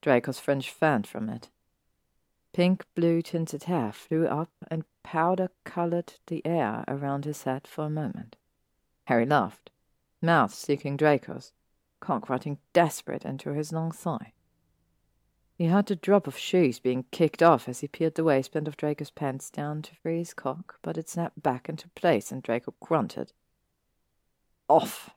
Draco's 0.01 0.39
fringe 0.39 0.69
fanned 0.71 1.05
from 1.05 1.29
it. 1.29 1.49
Pink 2.51 2.85
blue 2.95 3.21
tinted 3.21 3.65
hair 3.65 3.91
flew 3.91 4.25
up 4.25 4.49
and 4.71 4.85
powder 5.03 5.49
colored 5.65 6.13
the 6.27 6.43
air 6.45 6.83
around 6.87 7.25
his 7.25 7.43
head 7.43 7.67
for 7.67 7.85
a 7.85 7.89
moment. 7.91 8.37
Harry 9.05 9.25
laughed, 9.25 9.69
mouth 10.19 10.53
seeking 10.53 10.97
Draco's, 10.97 11.51
cock 11.99 12.27
rotting 12.27 12.57
desperate 12.73 13.23
into 13.23 13.53
his 13.53 13.71
long 13.71 13.91
thigh. 13.91 14.33
He 15.59 15.67
heard 15.67 15.85
the 15.85 15.95
drop 15.95 16.25
of 16.25 16.37
shoes 16.37 16.79
being 16.79 17.05
kicked 17.11 17.43
off 17.43 17.69
as 17.69 17.81
he 17.81 17.87
peered 17.87 18.15
the 18.15 18.23
waistband 18.23 18.67
of 18.67 18.77
Draco's 18.77 19.11
pants 19.11 19.51
down 19.51 19.83
to 19.83 19.95
free 19.95 20.19
his 20.19 20.33
cock, 20.33 20.79
but 20.81 20.97
it 20.97 21.09
snapped 21.09 21.43
back 21.43 21.69
into 21.69 21.89
place 21.89 22.31
and 22.31 22.41
Draco 22.41 22.73
grunted. 22.79 23.33
Off! 24.69 25.09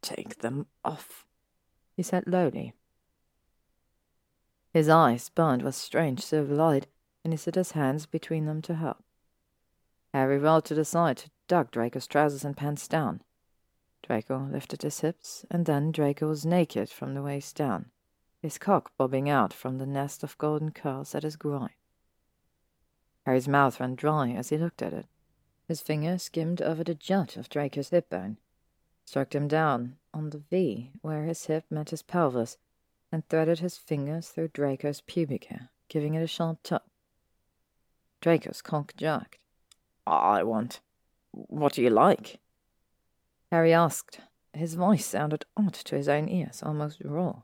Take 0.00 0.38
them 0.38 0.66
off, 0.84 1.24
he 1.96 2.02
said 2.02 2.24
lowly. 2.26 2.74
His 4.72 4.88
eyes 4.88 5.28
burned 5.28 5.62
with 5.62 5.74
strange 5.74 6.20
silver 6.20 6.54
light, 6.54 6.88
and 7.22 7.32
he 7.32 7.36
set 7.36 7.54
his 7.54 7.72
hands 7.72 8.06
between 8.06 8.46
them 8.46 8.60
to 8.62 8.74
help. 8.74 9.04
Harry 10.12 10.38
rolled 10.38 10.64
to 10.66 10.74
the 10.74 10.84
side 10.84 11.24
dug 11.48 11.70
Draco's 11.70 12.06
trousers 12.06 12.44
and 12.44 12.56
pants 12.56 12.88
down. 12.88 13.22
Draco 14.02 14.48
lifted 14.50 14.82
his 14.82 15.00
hips, 15.00 15.44
and 15.50 15.66
then 15.66 15.92
Draco 15.92 16.28
was 16.28 16.44
naked 16.44 16.90
from 16.90 17.14
the 17.14 17.22
waist 17.22 17.56
down, 17.56 17.90
his 18.42 18.58
cock 18.58 18.92
bobbing 18.96 19.28
out 19.28 19.52
from 19.52 19.78
the 19.78 19.86
nest 19.86 20.22
of 20.22 20.38
golden 20.38 20.70
curls 20.70 21.14
at 21.14 21.22
his 21.22 21.36
groin. 21.36 21.70
Harry's 23.24 23.48
mouth 23.48 23.80
ran 23.80 23.94
dry 23.94 24.30
as 24.30 24.50
he 24.50 24.58
looked 24.58 24.82
at 24.82 24.92
it. 24.92 25.06
His 25.66 25.80
finger 25.80 26.18
skimmed 26.18 26.60
over 26.60 26.84
the 26.84 26.94
jut 26.94 27.36
of 27.36 27.48
Draco's 27.48 27.88
hip 27.88 28.10
bone, 28.10 28.36
struck 29.04 29.34
him 29.34 29.48
down 29.48 29.96
on 30.12 30.30
the 30.30 30.38
V 30.38 30.90
where 31.02 31.24
his 31.24 31.46
hip 31.46 31.64
met 31.70 31.90
his 31.90 32.02
pelvis, 32.02 32.56
and 33.12 33.28
threaded 33.28 33.60
his 33.60 33.76
fingers 33.76 34.28
through 34.28 34.48
Draco's 34.48 35.00
pubic 35.02 35.44
hair, 35.44 35.70
giving 35.88 36.14
it 36.14 36.22
a 36.22 36.26
sharp 36.26 36.58
tug. 36.62 36.82
Draco's 38.20 38.62
cock 38.62 38.94
jerked. 38.96 39.38
I 40.06 40.42
want. 40.42 40.80
What 41.30 41.74
do 41.74 41.82
you 41.82 41.90
like? 41.90 42.40
Harry 43.50 43.72
asked, 43.72 44.20
his 44.52 44.74
voice 44.74 45.06
sounded 45.06 45.44
odd 45.56 45.74
to 45.74 45.96
his 45.96 46.08
own 46.08 46.28
ears, 46.28 46.62
almost 46.62 47.00
raw. 47.04 47.42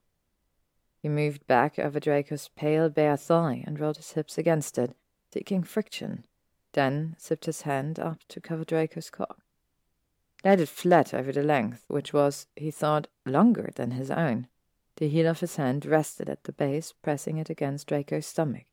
He 1.02 1.08
moved 1.08 1.46
back 1.46 1.78
over 1.78 2.00
Draco's 2.00 2.50
pale 2.56 2.88
bare 2.88 3.16
thigh 3.16 3.64
and 3.66 3.78
rolled 3.78 3.96
his 3.96 4.12
hips 4.12 4.36
against 4.36 4.78
it, 4.78 4.96
seeking 5.32 5.62
friction, 5.62 6.24
then 6.72 7.14
sipped 7.18 7.46
his 7.46 7.62
hand 7.62 7.98
up 7.98 8.20
to 8.28 8.40
cover 8.40 8.64
Draco's 8.64 9.10
cock. 9.10 9.39
Laid 10.44 10.60
it 10.60 10.68
flat 10.68 11.12
over 11.12 11.32
the 11.32 11.42
length, 11.42 11.84
which 11.88 12.12
was, 12.12 12.46
he 12.56 12.70
thought, 12.70 13.08
longer 13.26 13.70
than 13.74 13.92
his 13.92 14.10
own. 14.10 14.46
The 14.96 15.08
heel 15.08 15.26
of 15.26 15.40
his 15.40 15.56
hand 15.56 15.84
rested 15.86 16.28
at 16.28 16.44
the 16.44 16.52
base, 16.52 16.92
pressing 16.92 17.38
it 17.38 17.50
against 17.50 17.86
Draco's 17.86 18.26
stomach, 18.26 18.64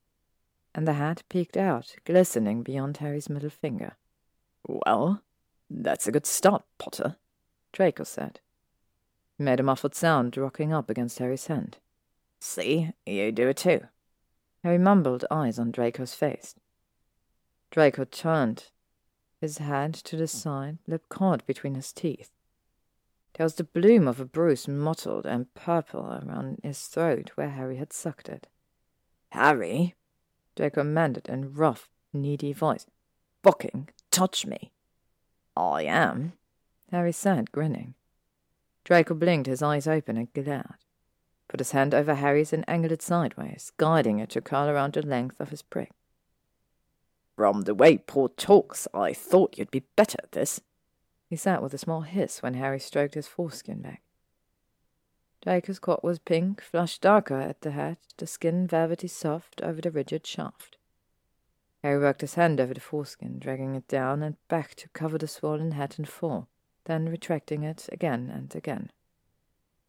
and 0.74 0.88
the 0.88 0.94
hat 0.94 1.24
peeked 1.30 1.58
out, 1.58 1.96
glistening 2.06 2.64
beyond 2.64 2.98
Harry's 2.98 3.30
middle 3.30 3.50
finger. 3.50 3.96
Well, 4.66 5.24
that's 5.70 6.08
a 6.08 6.12
good 6.12 6.26
start, 6.26 6.64
Potter, 6.78 7.18
Draco 7.72 8.04
said. 8.04 8.40
He 9.38 9.44
made 9.44 9.60
a 9.60 9.64
muffled 9.64 9.96
sound, 9.96 10.36
rocking 10.38 10.74
up 10.74 10.90
against 10.90 11.20
Harry's 11.20 11.48
hand. 11.48 11.78
See, 12.40 12.92
you 13.06 13.32
do 13.32 13.50
it 13.50 13.58
too. 13.58 13.82
Harry 14.64 14.78
mumbled, 14.78 15.26
eyes 15.30 15.60
on 15.60 15.72
Draco's 15.72 16.14
face. 16.14 16.56
Draco 17.72 18.06
turned, 18.06 18.70
his 19.40 19.60
hand 19.60 19.94
to 19.96 20.16
the 20.16 20.28
side, 20.28 20.78
lip 20.88 21.04
caught 21.10 21.46
between 21.46 21.76
his 21.76 21.94
teeth. 21.94 22.32
There 23.34 23.46
was 23.46 23.56
the 23.56 23.64
bloom 23.64 24.08
of 24.08 24.20
a 24.20 24.26
bruise 24.26 24.68
mottled 24.68 25.26
and 25.26 25.54
purple 25.54 26.20
around 26.24 26.60
his 26.64 26.88
throat 26.88 27.32
where 27.36 27.50
Harry 27.50 27.78
had 27.78 27.94
sucked 27.94 28.30
it. 28.30 28.48
Harry, 29.30 29.96
Draco 30.56 30.82
commanded 30.82 31.30
in 31.30 31.54
rough, 31.54 31.90
needy 32.12 32.52
voice, 32.52 32.88
fucking 33.44 33.90
touch 34.10 34.46
me. 34.46 34.72
I 35.56 35.84
am, 35.84 36.34
Harry 36.92 37.12
said, 37.12 37.52
grinning. 37.52 37.94
Draco 38.84 39.14
blinked, 39.14 39.48
his 39.48 39.62
eyes 39.62 39.86
open 39.86 40.18
and 40.18 40.34
glared, 40.34 40.76
put 41.48 41.60
his 41.60 41.72
hand 41.72 41.94
over 41.94 42.16
Harry's 42.16 42.54
and 42.54 42.64
angled 42.68 42.92
it 42.92 43.02
sideways, 43.02 43.72
guiding 43.78 44.18
it 44.20 44.30
to 44.30 44.42
curl 44.42 44.70
around 44.70 44.94
the 44.94 45.06
length 45.06 45.40
of 45.40 45.50
his 45.50 45.62
prick. 45.62 45.92
From 47.38 47.62
the 47.62 47.76
way 47.76 48.00
Paul 48.00 48.30
talks, 48.30 48.88
I 48.96 49.14
thought 49.14 49.60
you'd 49.60 49.70
be 49.70 49.84
better 49.96 50.18
at 50.24 50.32
this. 50.32 50.60
He 51.30 51.36
sat 51.36 51.62
with 51.62 51.72
a 51.76 51.78
small 51.78 52.02
hiss 52.02 52.42
when 52.42 52.56
Harry 52.56 52.80
stroked 52.80 53.14
his 53.14 53.28
foreskin 53.28 53.80
back. 53.84 54.02
Draco's 55.44 55.78
coat 55.78 56.04
was 56.04 56.18
pink, 56.18 56.64
flushed 56.64 57.02
darker 57.02 57.40
at 57.40 57.62
the 57.62 57.72
head, 57.72 57.98
the 58.18 58.26
skin 58.26 58.66
velvety 58.66 59.08
soft 59.08 59.62
over 59.62 59.80
the 59.80 59.92
rigid 59.92 60.26
shaft. 60.26 60.78
Harry 61.84 62.00
worked 62.00 62.22
his 62.22 62.34
hand 62.34 62.60
over 62.60 62.74
the 62.74 62.80
foreskin, 62.80 63.38
dragging 63.38 63.76
it 63.76 63.88
down 63.88 64.24
and 64.24 64.36
back 64.48 64.74
to 64.74 64.90
cover 64.90 65.20
the 65.20 65.28
swollen 65.28 65.74
head 65.74 65.94
and 66.00 66.10
fall, 66.10 66.48
then 66.86 67.08
retracting 67.08 67.62
it 67.62 67.88
again 67.92 68.32
and 68.34 68.56
again. 68.56 68.90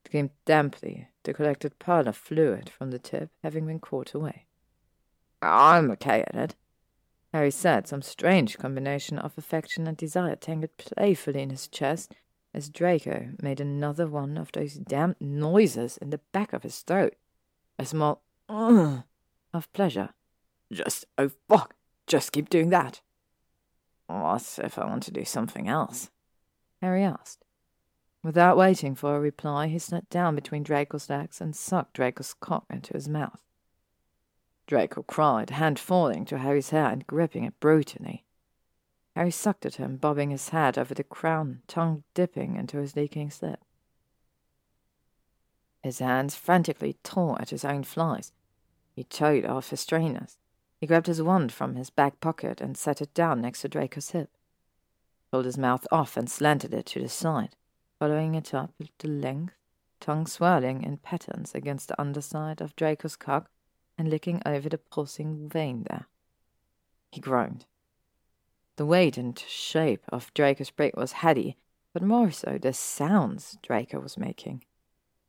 It 0.04 0.10
came 0.10 0.30
damply, 0.44 1.08
the 1.22 1.32
collected 1.32 1.78
pile 1.78 2.08
of 2.08 2.16
fluid 2.16 2.68
from 2.68 2.90
the 2.90 2.98
tip 2.98 3.30
having 3.42 3.66
been 3.66 3.80
caught 3.80 4.12
away. 4.12 4.44
I'm 5.40 5.90
okay 5.92 6.20
at 6.28 6.34
it, 6.34 6.54
Harry 7.32 7.50
said, 7.50 7.86
some 7.86 8.02
strange 8.02 8.58
combination 8.58 9.18
of 9.18 9.36
affection 9.36 9.86
and 9.86 9.96
desire 9.96 10.34
tangled 10.34 10.76
playfully 10.78 11.42
in 11.42 11.50
his 11.50 11.68
chest 11.68 12.14
as 12.54 12.70
Draco 12.70 13.30
made 13.42 13.60
another 13.60 14.06
one 14.06 14.38
of 14.38 14.50
those 14.52 14.74
damned 14.74 15.16
noises 15.20 15.98
in 15.98 16.10
the 16.10 16.20
back 16.32 16.52
of 16.52 16.62
his 16.62 16.80
throat. 16.80 17.14
A 17.78 17.84
small 17.84 18.22
ugh 18.48 19.02
of 19.52 19.72
pleasure. 19.72 20.10
Just, 20.72 21.04
oh 21.18 21.30
fuck, 21.48 21.74
just 22.06 22.32
keep 22.32 22.48
doing 22.48 22.70
that. 22.70 23.00
What 24.06 24.58
if 24.62 24.78
I 24.78 24.86
want 24.86 25.02
to 25.04 25.12
do 25.12 25.24
something 25.24 25.68
else? 25.68 26.10
Harry 26.80 27.04
asked. 27.04 27.44
Without 28.22 28.56
waiting 28.56 28.94
for 28.94 29.16
a 29.16 29.20
reply, 29.20 29.68
he 29.68 29.78
sat 29.78 30.08
down 30.10 30.34
between 30.34 30.62
Draco's 30.62 31.08
legs 31.08 31.40
and 31.40 31.54
sucked 31.54 31.94
Draco's 31.94 32.34
cock 32.34 32.64
into 32.70 32.94
his 32.94 33.08
mouth. 33.08 33.40
Draco 34.68 35.02
cried, 35.02 35.48
hand 35.48 35.78
falling 35.78 36.26
to 36.26 36.36
Harry's 36.36 36.68
hair 36.70 36.90
and 36.90 37.06
gripping 37.06 37.44
it 37.44 37.58
brutally. 37.58 38.26
Harry 39.16 39.30
sucked 39.30 39.64
at 39.64 39.76
him, 39.76 39.96
bobbing 39.96 40.28
his 40.28 40.50
head 40.50 40.76
over 40.76 40.92
the 40.92 41.02
crown, 41.02 41.62
tongue 41.66 42.04
dipping 42.12 42.54
into 42.54 42.76
his 42.76 42.94
leaking 42.94 43.30
slip. 43.30 43.64
His 45.82 46.00
hands 46.00 46.36
frantically 46.36 46.98
tore 47.02 47.40
at 47.40 47.48
his 47.48 47.64
own 47.64 47.82
flies. 47.82 48.30
He 48.94 49.04
towed 49.04 49.46
off 49.46 49.70
his 49.70 49.86
trainers. 49.86 50.36
He 50.78 50.86
grabbed 50.86 51.06
his 51.06 51.22
wand 51.22 51.50
from 51.50 51.74
his 51.74 51.88
back 51.88 52.20
pocket 52.20 52.60
and 52.60 52.76
set 52.76 53.00
it 53.00 53.14
down 53.14 53.40
next 53.40 53.62
to 53.62 53.68
Draco's 53.68 54.10
hip. 54.10 54.28
Pulled 55.30 55.46
his 55.46 55.56
mouth 55.56 55.86
off 55.90 56.14
and 56.14 56.30
slanted 56.30 56.74
it 56.74 56.84
to 56.86 57.00
the 57.00 57.08
side, 57.08 57.56
following 57.98 58.34
it 58.34 58.52
up 58.52 58.74
the 58.98 59.08
length, 59.08 59.54
tongue 59.98 60.26
swirling 60.26 60.82
in 60.82 60.98
patterns 60.98 61.54
against 61.54 61.88
the 61.88 61.98
underside 61.98 62.60
of 62.60 62.76
Draco's 62.76 63.16
cock 63.16 63.50
and 63.98 64.08
licking 64.08 64.40
over 64.46 64.68
the 64.68 64.78
pulsing 64.78 65.48
vein 65.48 65.84
there. 65.90 66.06
He 67.10 67.20
groaned. 67.20 67.66
The 68.76 68.86
weight 68.86 69.18
and 69.18 69.36
shape 69.36 70.04
of 70.08 70.32
Draco's 70.34 70.70
prick 70.70 70.96
was 70.96 71.12
heady, 71.12 71.56
but 71.92 72.02
more 72.02 72.30
so 72.30 72.58
the 72.62 72.72
sounds 72.72 73.58
Draco 73.60 73.98
was 73.98 74.16
making. 74.16 74.62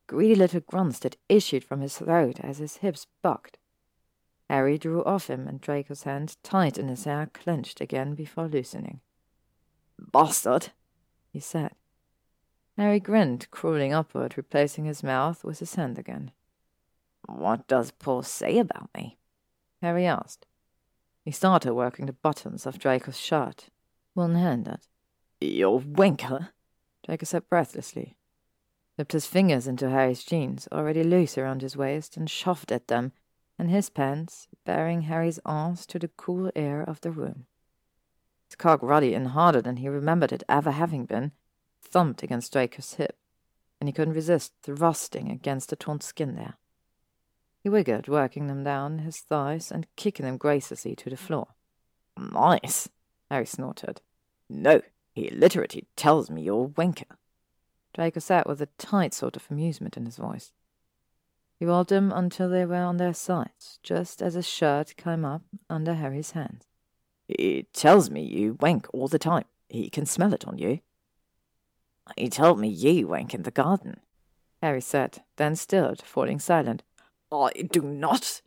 Greedy 0.06 0.36
little 0.36 0.60
grunts 0.62 1.00
that 1.00 1.18
issued 1.28 1.64
from 1.64 1.82
his 1.82 1.98
throat 1.98 2.40
as 2.42 2.60
his 2.60 2.78
hips 2.78 3.08
bucked. 3.22 3.58
Harry 4.50 4.78
drew 4.78 5.04
off 5.04 5.30
him, 5.30 5.48
and 5.48 5.62
Draco's 5.62 6.04
hand, 6.04 6.36
tight 6.44 6.78
in 6.78 6.88
his 6.88 7.04
hair, 7.04 7.30
clenched 7.34 7.82
again 7.82 8.16
before 8.16 8.48
loosening. 8.48 9.02
Bastard, 10.00 10.70
he 11.32 11.40
said. 11.40 11.72
Harry 12.78 13.00
grinned, 13.00 13.50
crawling 13.52 13.94
upward, 13.94 14.38
replacing 14.38 14.86
his 14.86 15.04
mouth 15.04 15.44
with 15.44 15.60
his 15.60 15.76
hand 15.76 16.00
again. 16.00 16.32
What 17.28 17.68
does 17.68 17.92
Paul 17.92 18.24
say 18.24 18.58
about 18.60 18.90
me? 18.96 19.18
Harry 19.82 20.06
asked. 20.06 20.46
He 21.24 21.32
started 21.32 21.74
working 21.74 22.06
the 22.06 22.14
buttons 22.14 22.66
of 22.66 22.80
Draco's 22.80 23.18
shirt, 23.18 23.70
one-handed. 24.14 24.88
You're 25.42 25.80
wanker, 25.80 26.50
Draco 27.06 27.26
said 27.26 27.50
breathlessly. 27.50 28.18
Slipped 28.96 29.12
his 29.14 29.26
fingers 29.26 29.68
into 29.68 29.90
Harry's 29.90 30.24
jeans, 30.24 30.68
already 30.72 31.04
loose 31.04 31.38
around 31.38 31.62
his 31.62 31.78
waist, 31.78 32.18
and 32.18 32.30
shoved 32.30 32.72
at 32.72 32.88
them, 32.88 33.14
and 33.58 33.70
his 33.70 33.90
pants, 33.90 34.48
bearing 34.66 35.04
Harry's 35.04 35.40
arms 35.46 35.86
to 35.86 36.00
the 36.00 36.10
cool 36.10 36.52
air 36.56 36.82
of 36.82 37.00
the 37.02 37.12
room. 37.12 37.46
His 38.48 38.56
cock 38.56 38.82
ruddy 38.82 39.14
and 39.14 39.30
harder 39.30 39.62
than 39.62 39.78
he 39.78 39.88
remembered 39.88 40.32
it 40.32 40.44
ever 40.50 40.72
having 40.72 41.06
been, 41.06 41.32
thumped 41.82 42.24
against 42.24 42.52
Draco's 42.52 42.96
hip, 42.96 43.18
and 43.80 43.88
he 43.88 43.94
couldn't 43.94 44.16
resist 44.16 44.54
thrusting 44.64 45.30
against 45.30 45.70
the 45.70 45.76
taut 45.76 46.04
skin 46.04 46.36
there. 46.36 46.56
He 47.62 47.70
wiggled, 47.70 48.08
working 48.08 48.48
them 48.48 48.64
down 48.64 49.00
his 49.00 49.18
thighs 49.18 49.72
and 49.72 49.88
kicking 49.96 50.26
them 50.26 50.38
graciously 50.38 50.96
to 50.96 51.10
the 51.10 51.18
floor. 51.18 51.48
Nice, 52.18 52.90
Harry 53.30 53.46
snorted. 53.46 54.02
No, 54.50 54.82
he 55.14 55.30
literally 55.30 55.86
tells 55.96 56.30
me 56.30 56.44
you're 56.44 56.66
a 56.66 56.70
wanker. 56.70 57.18
Draco 57.94 58.20
sat 58.20 58.48
with 58.48 58.62
a 58.62 58.70
tight 58.78 59.14
sort 59.14 59.36
of 59.36 59.46
amusement 59.50 59.98
in 59.98 60.06
his 60.06 60.18
voice. 60.18 60.52
He 61.60 61.66
rolled 61.66 61.90
them 61.90 62.14
until 62.16 62.50
they 62.50 62.66
were 62.66 62.76
on 62.76 62.98
their 62.98 63.14
sides, 63.14 63.80
just 63.84 64.22
as 64.22 64.36
his 64.36 64.48
shirt 64.48 64.96
came 64.96 65.26
up 65.26 65.42
under 65.70 65.96
Harry's 65.96 66.32
hands. 66.32 66.64
He 67.28 67.68
tells 67.74 68.10
me 68.10 68.24
you 68.24 68.58
wank 68.62 68.88
all 68.94 69.08
the 69.10 69.20
time. 69.20 69.46
He 69.68 69.90
can 69.90 70.06
smell 70.06 70.34
it 70.34 70.48
on 70.48 70.58
you. 70.58 70.80
He 72.16 72.30
told 72.30 72.60
me 72.60 72.70
you 72.70 73.08
wank 73.08 73.34
in 73.34 73.44
the 73.44 73.52
garden, 73.52 74.00
Harry 74.62 74.82
said, 74.82 75.24
then 75.38 75.56
stilled, 75.56 76.02
falling 76.02 76.40
silent. 76.40 76.84
I 77.32 77.52
do 77.72 77.82
not. 77.82 78.42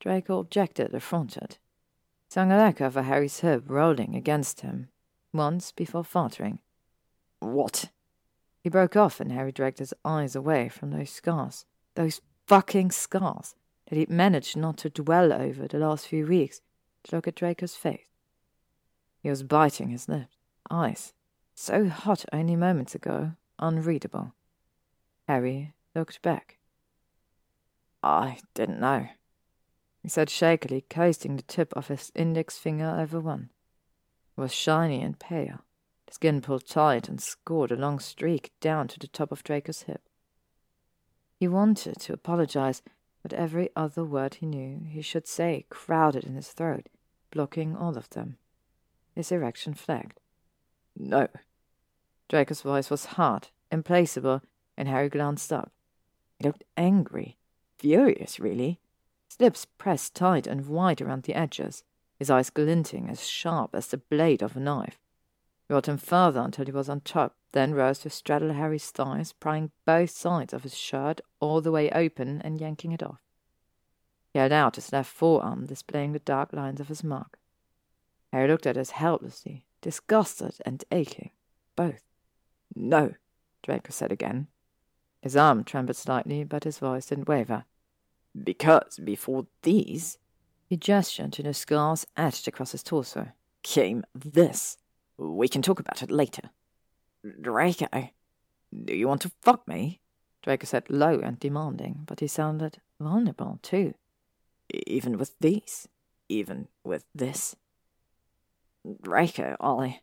Draco 0.00 0.38
objected, 0.38 0.94
affronted. 0.94 1.58
Sung 2.28 2.50
a 2.50 2.56
leg 2.56 2.82
over 2.82 3.02
Harry's 3.02 3.40
hip, 3.40 3.64
rolling 3.66 4.14
against 4.14 4.60
him, 4.60 4.88
once 5.32 5.72
before 5.72 6.04
faltering. 6.04 6.58
What? 7.40 7.90
He 8.62 8.68
broke 8.68 8.96
off, 8.96 9.20
and 9.20 9.30
Harry 9.30 9.52
dragged 9.52 9.78
his 9.78 9.94
eyes 10.04 10.34
away 10.34 10.68
from 10.68 10.90
those 10.90 11.10
scars, 11.10 11.66
those 11.94 12.20
fucking 12.46 12.90
scars 12.90 13.54
that 13.86 13.96
he'd 13.96 14.10
managed 14.10 14.56
not 14.56 14.76
to 14.78 14.90
dwell 14.90 15.32
over 15.32 15.68
the 15.68 15.78
last 15.78 16.08
few 16.08 16.26
weeks, 16.26 16.60
to 17.04 17.14
look 17.14 17.28
at 17.28 17.36
Draco's 17.36 17.76
face. 17.76 18.00
He 19.22 19.30
was 19.30 19.44
biting 19.44 19.88
his 19.88 20.08
lips, 20.08 20.36
eyes, 20.70 21.12
so 21.54 21.88
hot 21.88 22.24
only 22.32 22.56
moments 22.56 22.94
ago, 22.94 23.32
unreadable. 23.58 24.34
Harry 25.28 25.74
looked 25.94 26.20
back. 26.22 26.55
I 28.06 28.38
didn't 28.54 28.78
know, 28.78 29.08
he 30.00 30.08
said 30.08 30.30
shakily, 30.30 30.84
coasting 30.88 31.34
the 31.34 31.42
tip 31.42 31.72
of 31.74 31.88
his 31.88 32.12
index 32.14 32.56
finger 32.56 32.88
over 32.88 33.18
one. 33.18 33.50
It 34.38 34.40
was 34.40 34.54
shiny 34.54 35.02
and 35.02 35.18
pale, 35.18 35.64
the 36.06 36.14
skin 36.14 36.40
pulled 36.40 36.66
tight 36.66 37.08
and 37.08 37.20
scored 37.20 37.72
a 37.72 37.76
long 37.76 37.98
streak 37.98 38.52
down 38.60 38.86
to 38.88 39.00
the 39.00 39.08
top 39.08 39.32
of 39.32 39.42
Draco's 39.42 39.82
hip. 39.82 40.08
He 41.40 41.48
wanted 41.48 41.98
to 41.98 42.12
apologize, 42.12 42.80
but 43.24 43.32
every 43.32 43.70
other 43.74 44.04
word 44.04 44.34
he 44.34 44.46
knew 44.46 44.86
he 44.88 45.02
should 45.02 45.26
say 45.26 45.66
crowded 45.68 46.22
in 46.22 46.36
his 46.36 46.52
throat, 46.52 46.88
blocking 47.32 47.76
all 47.76 47.98
of 47.98 48.08
them. 48.10 48.36
His 49.16 49.32
erection 49.32 49.74
flagged. 49.74 50.20
No. 50.96 51.26
Draco's 52.28 52.62
voice 52.62 52.88
was 52.88 53.16
hard, 53.16 53.48
implacable, 53.72 54.42
and 54.76 54.86
Harry 54.86 55.08
glanced 55.08 55.52
up. 55.52 55.72
He 56.38 56.44
looked 56.46 56.62
angry, 56.76 57.36
furious, 57.86 58.40
really. 58.40 58.80
His 59.28 59.38
lips 59.38 59.64
pressed 59.78 60.16
tight 60.16 60.48
and 60.48 60.66
wide 60.66 61.00
around 61.00 61.22
the 61.22 61.34
edges, 61.34 61.84
his 62.18 62.30
eyes 62.30 62.50
glinting 62.50 63.08
as 63.08 63.28
sharp 63.28 63.74
as 63.74 63.86
the 63.86 63.98
blade 63.98 64.42
of 64.42 64.56
a 64.56 64.60
knife. 64.60 64.98
He 65.60 65.72
brought 65.72 65.86
him 65.86 65.96
further 65.96 66.40
until 66.40 66.66
he 66.66 66.72
was 66.72 66.88
on 66.88 67.00
top, 67.02 67.36
then 67.52 67.74
rose 67.74 68.00
to 68.00 68.10
straddle 68.10 68.52
Harry's 68.52 68.90
thighs, 68.90 69.32
prying 69.32 69.70
both 69.84 70.10
sides 70.10 70.52
of 70.52 70.64
his 70.64 70.76
shirt 70.76 71.20
all 71.38 71.60
the 71.60 71.70
way 71.70 71.88
open 71.90 72.42
and 72.42 72.60
yanking 72.60 72.90
it 72.90 73.04
off. 73.04 73.20
He 74.32 74.40
held 74.40 74.50
out 74.50 74.74
his 74.74 74.92
left 74.92 75.12
forearm, 75.12 75.66
displaying 75.66 76.12
the 76.12 76.18
dark 76.18 76.52
lines 76.52 76.80
of 76.80 76.88
his 76.88 77.04
mark. 77.04 77.38
Harry 78.32 78.48
looked 78.48 78.66
at 78.66 78.76
us 78.76 78.90
helplessly, 78.90 79.64
disgusted 79.80 80.56
and 80.66 80.84
aching, 80.90 81.30
both. 81.76 82.02
No, 82.74 83.14
Draco 83.62 83.90
said 83.90 84.10
again. 84.10 84.48
His 85.22 85.36
arm 85.36 85.62
trembled 85.62 85.96
slightly, 85.96 86.42
but 86.42 86.64
his 86.64 86.78
voice 86.78 87.06
didn't 87.06 87.28
waver. 87.28 87.64
Because 88.44 88.98
before 89.02 89.46
these, 89.62 90.18
he 90.66 90.76
gestured 90.76 91.32
to 91.34 91.42
the 91.42 91.54
scars 91.54 92.06
etched 92.16 92.46
across 92.46 92.72
his 92.72 92.82
torso, 92.82 93.28
came 93.62 94.04
this. 94.14 94.76
We 95.16 95.48
can 95.48 95.62
talk 95.62 95.80
about 95.80 96.02
it 96.02 96.10
later. 96.10 96.50
Draco, 97.40 98.10
do 98.84 98.94
you 98.94 99.08
want 99.08 99.22
to 99.22 99.32
fuck 99.42 99.66
me? 99.66 100.00
Draco 100.42 100.66
said 100.66 100.90
low 100.90 101.20
and 101.20 101.40
demanding, 101.40 102.02
but 102.06 102.20
he 102.20 102.26
sounded 102.26 102.78
vulnerable 103.00 103.58
too. 103.62 103.94
Even 104.86 105.18
with 105.18 105.38
these? 105.40 105.88
Even 106.28 106.68
with 106.84 107.04
this? 107.14 107.56
Draco, 109.02 109.56
Ollie. 109.60 110.02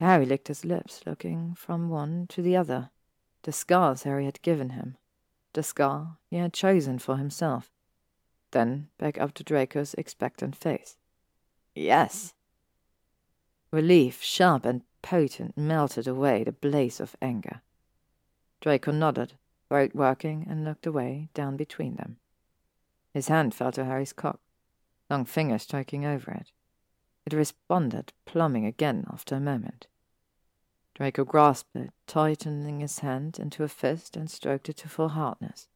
Harry 0.00 0.26
licked 0.26 0.48
his 0.48 0.64
lips, 0.64 1.02
looking 1.06 1.54
from 1.54 1.88
one 1.88 2.26
to 2.28 2.42
the 2.42 2.56
other. 2.56 2.90
The 3.42 3.52
scars 3.52 4.02
Harry 4.02 4.24
had 4.24 4.42
given 4.42 4.70
him. 4.70 4.96
The 5.54 5.62
scar 5.62 6.16
he 6.30 6.36
had 6.36 6.52
chosen 6.52 6.98
for 6.98 7.16
himself. 7.16 7.70
Then 8.52 8.88
back 8.98 9.18
up 9.18 9.34
to 9.34 9.44
Draco's 9.44 9.94
expectant 9.94 10.56
face. 10.56 10.96
Yes. 11.74 12.34
Relief, 13.70 14.22
sharp 14.22 14.64
and 14.64 14.82
potent, 15.02 15.56
melted 15.56 16.06
away 16.06 16.44
the 16.44 16.52
blaze 16.52 17.00
of 17.00 17.16
anger. 17.20 17.62
Draco 18.60 18.92
nodded, 18.92 19.34
throat 19.68 19.94
working, 19.94 20.46
and 20.48 20.64
looked 20.64 20.86
away, 20.86 21.28
down 21.34 21.56
between 21.56 21.96
them. 21.96 22.18
His 23.12 23.28
hand 23.28 23.54
fell 23.54 23.72
to 23.72 23.84
Harry's 23.84 24.12
cock, 24.12 24.40
long 25.10 25.24
fingers 25.24 25.62
striking 25.62 26.04
over 26.04 26.30
it. 26.30 26.52
It 27.26 27.32
responded, 27.32 28.12
plumbing 28.24 28.66
again 28.66 29.06
after 29.10 29.34
a 29.34 29.40
moment. 29.40 29.86
Draco 31.02 31.24
grasped 31.24 31.74
it, 31.74 31.90
tightening 32.06 32.78
his 32.78 33.00
hand 33.00 33.40
into 33.40 33.64
a 33.64 33.68
fist, 33.68 34.16
and 34.16 34.30
stroked 34.30 34.68
it 34.68 34.76
to 34.76 34.88
full 34.88 35.08
hardness. 35.08 35.66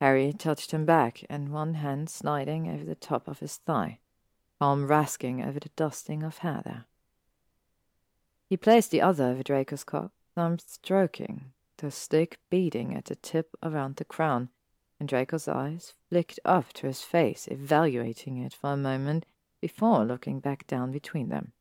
Harry 0.00 0.32
touched 0.32 0.70
him 0.70 0.86
back, 0.86 1.22
and 1.28 1.52
one 1.52 1.74
hand 1.74 2.08
sliding 2.08 2.66
over 2.66 2.82
the 2.82 2.94
top 2.94 3.28
of 3.28 3.40
his 3.40 3.58
thigh, 3.58 3.98
palm 4.58 4.86
rasking 4.88 5.46
over 5.46 5.60
the 5.60 5.68
dusting 5.76 6.22
of 6.22 6.38
hair 6.38 6.62
there. 6.64 6.86
He 8.48 8.56
placed 8.56 8.90
the 8.90 9.02
other 9.02 9.24
over 9.26 9.42
Draco's 9.42 9.84
cock, 9.84 10.12
thumb 10.34 10.60
stroking, 10.60 11.52
the 11.76 11.90
stick 11.90 12.38
beating 12.48 12.94
at 12.94 13.04
the 13.04 13.16
tip 13.16 13.54
around 13.62 13.96
the 13.96 14.06
crown, 14.06 14.48
and 14.98 15.10
Draco's 15.10 15.46
eyes 15.46 15.92
flicked 16.08 16.40
up 16.42 16.72
to 16.72 16.86
his 16.86 17.02
face, 17.02 17.48
evaluating 17.48 18.38
it 18.38 18.54
for 18.54 18.72
a 18.72 18.78
moment 18.78 19.26
before 19.60 20.06
looking 20.06 20.40
back 20.40 20.66
down 20.66 20.90
between 20.90 21.28
them. 21.28 21.52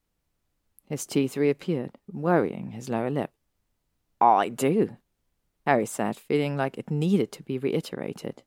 His 0.88 1.06
teeth 1.06 1.36
reappeared, 1.36 1.98
worrying 2.12 2.72
his 2.72 2.90
lower 2.90 3.10
lip. 3.10 3.32
I 4.22 4.50
do, 4.50 4.98
Harry 5.66 5.86
said, 5.86 6.16
feeling 6.16 6.56
like 6.56 6.78
it 6.78 6.92
needed 6.92 7.32
to 7.34 7.44
be 7.44 7.58
reiterated. 7.58 8.44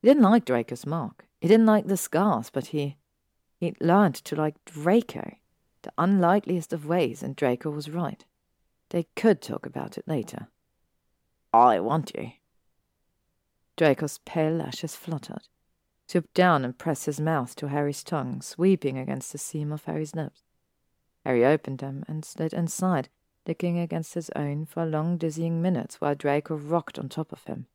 He 0.00 0.08
didn't 0.08 0.22
like 0.22 0.44
Draco's 0.44 0.86
mark. 0.86 1.26
He 1.40 1.48
didn't 1.48 1.66
like 1.66 1.86
the 1.86 1.96
scars, 1.96 2.50
but 2.50 2.66
he 2.66 2.96
he'd 3.58 3.80
learned 3.80 4.16
to 4.16 4.36
like 4.36 4.62
Draco, 4.64 5.36
the 5.82 5.92
unlikeliest 5.96 6.72
of 6.72 6.86
ways, 6.86 7.22
and 7.22 7.34
Draco 7.34 7.70
was 7.70 7.88
right. 7.88 8.24
They 8.90 9.06
could 9.16 9.40
talk 9.40 9.64
about 9.64 9.96
it 9.96 10.06
later. 10.06 10.48
I 11.52 11.80
want 11.80 12.12
you. 12.14 12.32
Draco's 13.76 14.18
pale 14.24 14.52
lashes 14.52 14.94
fluttered, 14.94 15.48
stooped 16.06 16.34
down 16.34 16.64
and 16.64 16.76
pressed 16.76 17.06
his 17.06 17.20
mouth 17.20 17.56
to 17.56 17.68
Harry's 17.68 18.04
tongue, 18.04 18.42
sweeping 18.42 18.98
against 18.98 19.32
the 19.32 19.38
seam 19.38 19.72
of 19.72 19.84
Harry's 19.84 20.14
lips. 20.14 20.42
Harry 21.24 21.44
opened 21.44 21.78
them 21.78 22.04
and 22.08 22.24
slid 22.24 22.52
inside, 22.52 23.08
licking 23.46 23.78
against 23.78 24.14
his 24.14 24.30
own 24.36 24.64
for 24.66 24.84
long 24.84 25.16
dizzying 25.16 25.62
minutes 25.62 26.00
while 26.00 26.14
Draco 26.14 26.56
rocked 26.56 26.98
on 26.98 27.08
top 27.08 27.32
of 27.32 27.44
him. 27.44 27.66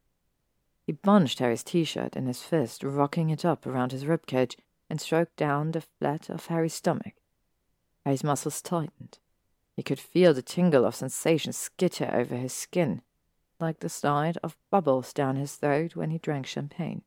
He 0.86 0.94
bunched 0.94 1.40
Harry's 1.40 1.64
t-shirt 1.64 2.16
in 2.16 2.28
his 2.28 2.42
fist, 2.42 2.84
rocking 2.84 3.30
it 3.30 3.44
up 3.44 3.66
around 3.66 3.92
his 3.92 4.06
ribcage, 4.06 4.56
and 4.90 5.02
stroked 5.02 5.36
down 5.36 5.72
the 5.72 5.82
flat 5.82 6.30
of 6.30 6.46
Harry's 6.46 6.74
stomach. 6.74 7.16
Harry's 8.06 8.24
muscles 8.24 8.62
tightened. 8.62 9.20
He 9.76 9.84
could 9.84 10.00
feel 10.00 10.34
the 10.34 10.42
tingle 10.42 10.86
of 10.86 10.96
sensation 10.96 11.52
skitter 11.54 12.10
over 12.14 12.36
his 12.36 12.54
skin, 12.54 13.02
like 13.60 13.80
the 13.80 13.90
slide 13.90 14.38
of 14.44 14.58
bubbles 14.70 15.12
down 15.14 15.36
his 15.36 15.56
throat 15.56 15.96
when 15.96 16.10
he 16.12 16.18
drank 16.18 16.46
champagne. 16.46 17.02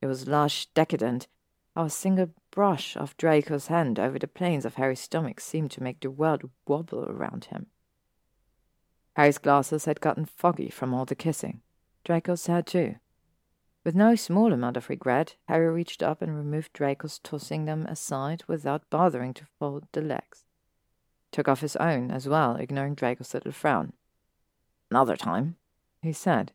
It 0.00 0.06
was 0.06 0.26
lush, 0.26 0.66
decadent, 0.74 1.28
a 1.76 1.88
single 1.88 2.30
brush 2.50 2.96
of 2.96 3.16
Draco's 3.16 3.68
hand 3.68 3.98
over 3.98 4.18
the 4.18 4.26
planes 4.26 4.64
of 4.64 4.74
Harry's 4.74 5.00
stomach 5.00 5.40
seemed 5.40 5.70
to 5.72 5.82
make 5.82 6.00
the 6.00 6.10
world 6.10 6.50
wobble 6.66 7.04
around 7.08 7.46
him. 7.46 7.66
Harry's 9.14 9.38
glasses 9.38 9.84
had 9.84 10.00
gotten 10.00 10.24
foggy 10.24 10.70
from 10.70 10.94
all 10.94 11.04
the 11.04 11.14
kissing. 11.14 11.62
Draco's 12.04 12.46
had 12.46 12.66
too. 12.66 12.96
With 13.84 13.94
no 13.94 14.14
small 14.14 14.52
amount 14.52 14.76
of 14.76 14.88
regret, 14.88 15.36
Harry 15.48 15.68
reached 15.70 16.02
up 16.02 16.20
and 16.20 16.36
removed 16.36 16.72
Draco's, 16.72 17.18
tossing 17.18 17.64
them 17.64 17.86
aside 17.86 18.42
without 18.46 18.88
bothering 18.90 19.32
to 19.34 19.46
fold 19.58 19.86
the 19.92 20.02
legs. 20.02 20.44
Took 21.32 21.48
off 21.48 21.60
his 21.60 21.76
own 21.76 22.10
as 22.10 22.28
well, 22.28 22.56
ignoring 22.56 22.94
Draco's 22.94 23.32
little 23.32 23.52
frown. 23.52 23.92
Another 24.90 25.16
time, 25.16 25.56
he 26.02 26.12
said, 26.12 26.52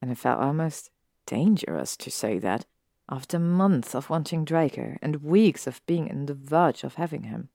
and 0.00 0.10
it 0.10 0.18
felt 0.18 0.40
almost 0.40 0.90
dangerous 1.26 1.96
to 1.96 2.10
say 2.10 2.38
that 2.38 2.66
after 3.12 3.38
months 3.38 3.94
of 3.94 4.08
wanting 4.08 4.42
Draco 4.42 4.96
and 5.02 5.22
weeks 5.22 5.66
of 5.66 5.84
being 5.84 6.10
on 6.10 6.24
the 6.24 6.32
verge 6.32 6.82
of 6.82 6.94
having 6.94 7.24
him. 7.24 7.50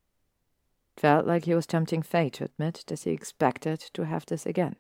It 0.95 1.01
Felt 1.01 1.25
like 1.25 1.45
he 1.45 1.55
was 1.55 1.65
tempting 1.65 2.03
fate 2.03 2.33
to 2.33 2.43
admit 2.43 2.83
that 2.85 2.99
he 2.99 3.11
expected 3.11 3.79
to 3.93 4.05
have 4.05 4.27
this 4.27 4.45
again. 4.45 4.75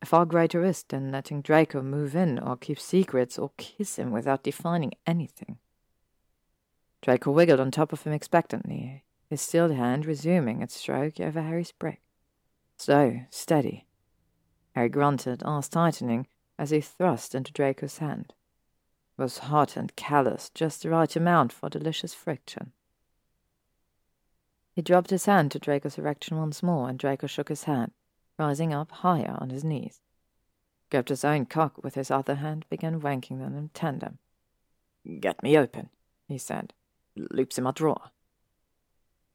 A 0.00 0.06
far 0.06 0.24
greater 0.24 0.60
risk 0.60 0.88
than 0.88 1.12
letting 1.12 1.42
Draco 1.42 1.82
move 1.82 2.16
in 2.16 2.38
or 2.38 2.56
keep 2.56 2.80
secrets 2.80 3.38
or 3.38 3.50
kiss 3.58 3.98
him 3.98 4.12
without 4.12 4.42
defining 4.42 4.92
anything. 5.06 5.58
Draco 7.02 7.30
wiggled 7.30 7.60
on 7.60 7.70
top 7.70 7.92
of 7.92 8.02
him 8.02 8.14
expectantly, 8.14 9.04
his 9.28 9.42
stilled 9.42 9.72
hand 9.72 10.06
resuming 10.06 10.62
its 10.62 10.74
stroke 10.74 11.20
over 11.20 11.42
Harry's 11.42 11.72
brick. 11.72 12.00
Slow, 12.78 13.20
steady. 13.28 13.84
Harry 14.74 14.88
grunted, 14.88 15.42
arse 15.44 15.68
tightening, 15.68 16.28
as 16.58 16.70
he 16.70 16.80
thrust 16.80 17.34
into 17.34 17.52
Draco's 17.52 17.98
hand 17.98 18.32
was 19.16 19.38
hot 19.38 19.76
and 19.76 19.94
callous, 19.96 20.50
just 20.54 20.82
the 20.82 20.90
right 20.90 21.14
amount 21.14 21.52
for 21.52 21.68
delicious 21.68 22.14
friction. 22.14 22.72
He 24.72 24.82
dropped 24.82 25.10
his 25.10 25.26
hand 25.26 25.52
to 25.52 25.58
Draco's 25.58 25.98
erection 25.98 26.38
once 26.38 26.62
more, 26.62 26.88
and 26.88 26.98
Draco 26.98 27.26
shook 27.26 27.48
his 27.48 27.64
head, 27.64 27.90
rising 28.38 28.72
up 28.72 28.90
higher 28.90 29.36
on 29.38 29.50
his 29.50 29.64
knees. 29.64 30.00
Grabbed 30.90 31.10
his 31.10 31.24
own 31.24 31.46
cock 31.46 31.82
with 31.82 31.94
his 31.94 32.10
other 32.10 32.36
hand, 32.36 32.64
began 32.70 33.00
wanking 33.00 33.38
them 33.38 33.56
in 33.56 33.68
tandem. 33.70 34.18
Get 35.20 35.42
me 35.42 35.58
open, 35.58 35.90
he 36.26 36.38
said. 36.38 36.72
Loops 37.16 37.58
in 37.58 37.64
my 37.64 37.72
drawer. 37.72 38.10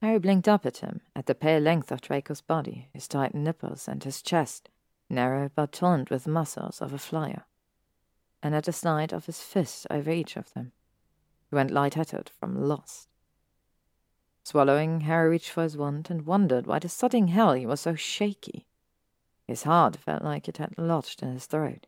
Harry 0.01 0.19
blinked 0.19 0.47
up 0.47 0.65
at 0.65 0.77
him, 0.77 1.01
at 1.15 1.25
the 1.25 1.35
pale 1.35 1.61
length 1.61 1.91
of 1.91 2.01
Draco's 2.01 2.41
body, 2.41 2.89
his 2.93 3.07
tight 3.07 3.35
nipples, 3.35 3.87
and 3.87 4.03
his 4.03 4.21
chest, 4.21 4.69
narrow 5.09 5.49
but 5.53 5.71
toned 5.71 6.09
with 6.09 6.27
muscles 6.27 6.81
of 6.81 6.93
a 6.93 6.99
flyer 6.99 7.45
and 8.41 8.55
at 8.55 8.65
the 8.65 8.73
slide 8.73 9.13
of 9.13 9.25
his 9.25 9.41
fist 9.41 9.87
over 9.89 10.11
each 10.11 10.35
of 10.37 10.53
them. 10.53 10.71
He 11.49 11.55
went 11.55 11.71
light-headed 11.71 12.29
from 12.29 12.67
lust. 12.67 13.07
Swallowing, 14.43 15.01
Harry 15.01 15.29
reached 15.29 15.49
for 15.49 15.63
his 15.63 15.77
wand 15.77 16.07
and 16.09 16.25
wondered 16.25 16.67
why 16.67 16.79
the 16.79 16.87
sodding 16.87 17.27
hell 17.27 17.53
he 17.53 17.65
was 17.65 17.81
so 17.81 17.95
shaky. 17.95 18.65
His 19.45 19.63
heart 19.63 19.95
felt 19.95 20.23
like 20.23 20.47
it 20.47 20.57
had 20.57 20.77
lodged 20.77 21.21
in 21.21 21.33
his 21.33 21.45
throat. 21.45 21.87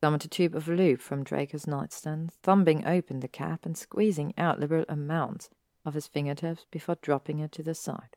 Summoned 0.00 0.24
a 0.24 0.28
tube 0.28 0.54
of 0.54 0.68
lube 0.68 1.00
from 1.00 1.24
Draco's 1.24 1.66
nightstand, 1.66 2.32
thumbing 2.42 2.86
open 2.86 3.20
the 3.20 3.28
cap 3.28 3.64
and 3.64 3.76
squeezing 3.76 4.34
out 4.36 4.60
liberal 4.60 4.84
amounts 4.88 5.48
of 5.84 5.94
his 5.94 6.06
fingertips 6.06 6.66
before 6.70 6.98
dropping 7.00 7.38
it 7.38 7.52
to 7.52 7.62
the 7.62 7.74
side. 7.74 8.16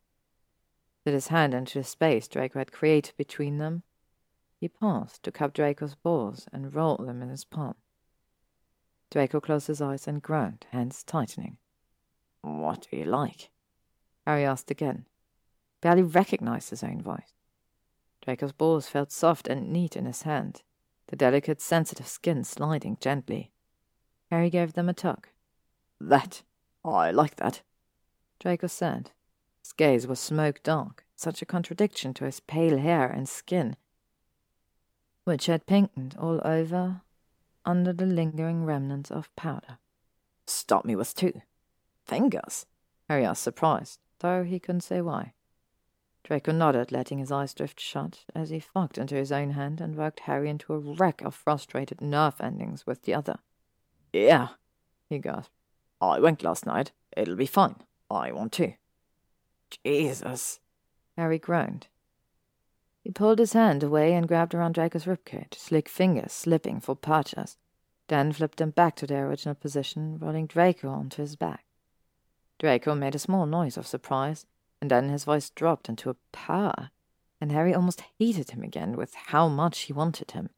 Slid 1.03 1.13
his 1.13 1.27
hand 1.29 1.53
into 1.53 1.79
the 1.79 1.83
space 1.83 2.27
Draco 2.27 2.59
had 2.59 2.71
created 2.71 3.15
between 3.17 3.57
them 3.57 3.83
he 4.59 4.67
paused 4.67 5.23
to 5.23 5.31
cup 5.31 5.53
Draco's 5.53 5.95
balls 5.95 6.47
and 6.51 6.75
rolled 6.75 7.07
them 7.07 7.21
in 7.21 7.29
his 7.29 7.45
palm. 7.45 7.75
Draco 9.09 9.39
closed 9.39 9.67
his 9.67 9.81
eyes 9.81 10.07
and 10.07 10.21
groaned, 10.21 10.65
hands 10.71 11.01
tightening. 11.03 11.57
What 12.41 12.87
do 12.91 12.97
you 12.97 13.05
like? 13.05 13.49
Harry 14.27 14.45
asked 14.45 14.69
again. 14.69 15.05
Barely 15.81 16.03
recognized 16.03 16.69
his 16.69 16.83
own 16.83 17.01
voice. 17.01 17.33
Draco's 18.21 18.51
balls 18.51 18.87
felt 18.87 19.11
soft 19.11 19.47
and 19.47 19.71
neat 19.71 19.95
in 19.95 20.05
his 20.05 20.23
hand, 20.23 20.61
the 21.07 21.15
delicate, 21.15 21.61
sensitive 21.61 22.07
skin 22.07 22.43
sliding 22.43 22.97
gently. 22.99 23.51
Harry 24.29 24.49
gave 24.49 24.73
them 24.73 24.89
a 24.89 24.93
tug. 24.93 25.27
That. 25.99 26.43
I 26.83 27.11
like 27.11 27.37
that. 27.37 27.61
Draco 28.39 28.67
said. 28.67 29.11
His 29.63 29.71
gaze 29.71 30.05
was 30.05 30.19
smoke 30.19 30.61
dark, 30.63 31.05
such 31.15 31.41
a 31.41 31.45
contradiction 31.45 32.13
to 32.15 32.25
his 32.25 32.39
pale 32.41 32.77
hair 32.77 33.09
and 33.09 33.27
skin, 33.27 33.75
which 35.29 35.45
had 35.45 35.67
pinkened 35.67 36.15
all 36.19 36.41
over 36.43 37.01
under 37.63 37.93
the 37.93 38.07
lingering 38.07 38.65
remnants 38.65 39.11
of 39.11 39.29
powder. 39.35 39.77
Stop 40.47 40.85
me 40.85 40.95
with 40.95 41.13
two. 41.13 41.43
Fingers? 42.03 42.65
Harry 43.07 43.23
asked, 43.23 43.43
surprised, 43.43 43.99
though 44.21 44.43
he 44.43 44.59
couldn't 44.59 44.81
say 44.81 45.01
why. 45.01 45.33
Draco 46.23 46.51
nodded, 46.51 46.91
letting 46.91 47.19
his 47.19 47.31
eyes 47.31 47.53
drift 47.53 47.79
shut 47.79 48.25
as 48.33 48.49
he 48.49 48.59
fucked 48.59 48.97
into 48.97 49.13
his 49.13 49.31
own 49.31 49.51
hand 49.51 49.79
and 49.79 49.95
worked 49.95 50.21
Harry 50.21 50.49
into 50.49 50.73
a 50.73 50.79
wreck 50.79 51.21
of 51.21 51.35
frustrated 51.35 52.01
nerve 52.01 52.41
endings 52.41 52.87
with 52.87 53.03
the 53.03 53.13
other. 53.13 53.37
Yeah, 54.11 54.47
he 55.09 55.19
gasped. 55.19 55.53
I 56.01 56.19
went 56.19 56.41
last 56.41 56.65
night. 56.65 56.91
It'll 57.15 57.35
be 57.35 57.45
fine. 57.45 57.75
I 58.09 58.31
want 58.31 58.51
to. 58.53 58.73
Jesus. 59.85 60.59
Harry 61.15 61.37
groaned. 61.37 61.85
He 63.01 63.11
pulled 63.11 63.39
his 63.39 63.53
hand 63.53 63.81
away 63.83 64.13
and 64.13 64.27
grabbed 64.27 64.53
around 64.53 64.73
Draco's 64.73 65.05
ribcage, 65.05 65.55
slick 65.55 65.87
fingers 65.87 66.31
slipping 66.31 66.79
for 66.79 66.95
purchase, 66.95 67.57
then 68.07 68.31
flipped 68.33 68.57
them 68.57 68.71
back 68.71 68.95
to 68.97 69.07
their 69.07 69.27
original 69.27 69.55
position, 69.55 70.17
rolling 70.19 70.47
Draco 70.47 70.89
onto 70.89 71.21
his 71.21 71.35
back. 71.35 71.65
Draco 72.59 72.93
made 72.95 73.15
a 73.15 73.19
small 73.19 73.45
noise 73.45 73.77
of 73.77 73.87
surprise, 73.87 74.45
and 74.81 74.91
then 74.91 75.09
his 75.09 75.23
voice 75.23 75.49
dropped 75.49 75.87
into 75.87 76.09
a 76.09 76.15
purr, 76.31 76.89
and 77.39 77.51
Harry 77.51 77.73
almost 77.73 78.03
hated 78.19 78.51
him 78.51 78.63
again 78.63 78.97
with 78.97 79.13
how 79.15 79.47
much 79.47 79.79
he 79.81 79.93
wanted 79.93 80.31
him. 80.31 80.49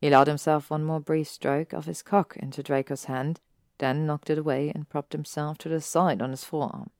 He 0.00 0.08
allowed 0.08 0.26
himself 0.26 0.70
one 0.70 0.84
more 0.84 1.00
brief 1.00 1.28
stroke 1.28 1.72
of 1.72 1.84
his 1.84 2.02
cock 2.02 2.36
into 2.38 2.62
Draco's 2.62 3.04
hand, 3.04 3.40
then 3.78 4.06
knocked 4.06 4.30
it 4.30 4.38
away 4.38 4.70
and 4.74 4.88
propped 4.88 5.12
himself 5.12 5.58
to 5.58 5.68
the 5.68 5.80
side 5.80 6.22
on 6.22 6.30
his 6.30 6.44
forearm, 6.44 6.90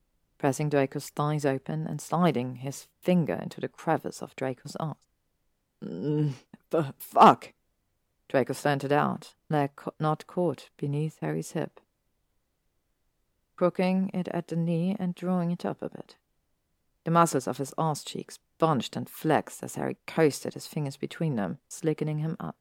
pressing 0.42 0.68
Draco's 0.68 1.08
thighs 1.08 1.46
open 1.46 1.86
and 1.86 2.00
sliding 2.00 2.56
his 2.56 2.88
finger 3.00 3.34
into 3.34 3.60
the 3.60 3.68
crevice 3.68 4.20
of 4.20 4.34
Draco's 4.34 4.74
arse. 4.80 4.96
Mm, 5.84 6.32
fuck! 6.98 7.52
Draco 8.28 8.52
slanted 8.52 8.90
out, 8.90 9.34
leg 9.48 9.70
not 10.00 10.26
caught 10.26 10.68
beneath 10.76 11.20
Harry's 11.20 11.52
hip, 11.52 11.78
crooking 13.54 14.10
it 14.12 14.26
at 14.32 14.48
the 14.48 14.56
knee 14.56 14.96
and 14.98 15.14
drawing 15.14 15.52
it 15.52 15.64
up 15.64 15.80
a 15.80 15.88
bit. 15.88 16.16
The 17.04 17.12
muscles 17.12 17.46
of 17.46 17.58
his 17.58 17.72
arse 17.78 18.02
cheeks 18.02 18.40
bunched 18.58 18.96
and 18.96 19.08
flexed 19.08 19.62
as 19.62 19.76
Harry 19.76 19.96
coasted 20.08 20.54
his 20.54 20.66
fingers 20.66 20.96
between 20.96 21.36
them, 21.36 21.58
slickening 21.68 22.18
him 22.18 22.36
up. 22.40 22.56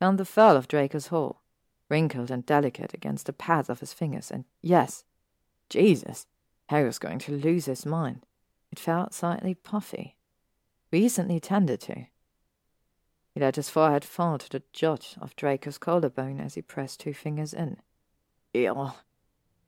Found 0.00 0.18
the 0.18 0.24
fur 0.24 0.56
of 0.56 0.66
Draco's 0.66 1.06
hole, 1.06 1.42
wrinkled 1.88 2.32
and 2.32 2.44
delicate 2.44 2.92
against 2.92 3.26
the 3.26 3.32
pads 3.32 3.70
of 3.70 3.78
his 3.78 3.92
fingers, 3.92 4.32
and 4.32 4.46
yes, 4.60 5.04
Jesus, 5.68 6.26
Harry 6.72 6.86
was 6.86 6.98
going 6.98 7.18
to 7.18 7.32
lose 7.32 7.66
his 7.66 7.84
mind. 7.84 8.24
It 8.70 8.78
felt 8.78 9.12
slightly 9.12 9.52
puffy, 9.52 10.16
recently 10.90 11.38
tended 11.38 11.82
to. 11.82 12.06
He 13.34 13.40
let 13.40 13.56
his 13.56 13.68
forehead 13.68 14.06
fall 14.06 14.38
to 14.38 14.48
the 14.48 14.62
jut 14.72 15.18
of 15.20 15.36
Draco's 15.36 15.76
collarbone 15.76 16.40
as 16.40 16.54
he 16.54 16.62
pressed 16.62 17.00
two 17.00 17.12
fingers 17.12 17.52
in. 17.52 17.76
Ew. 18.54 18.92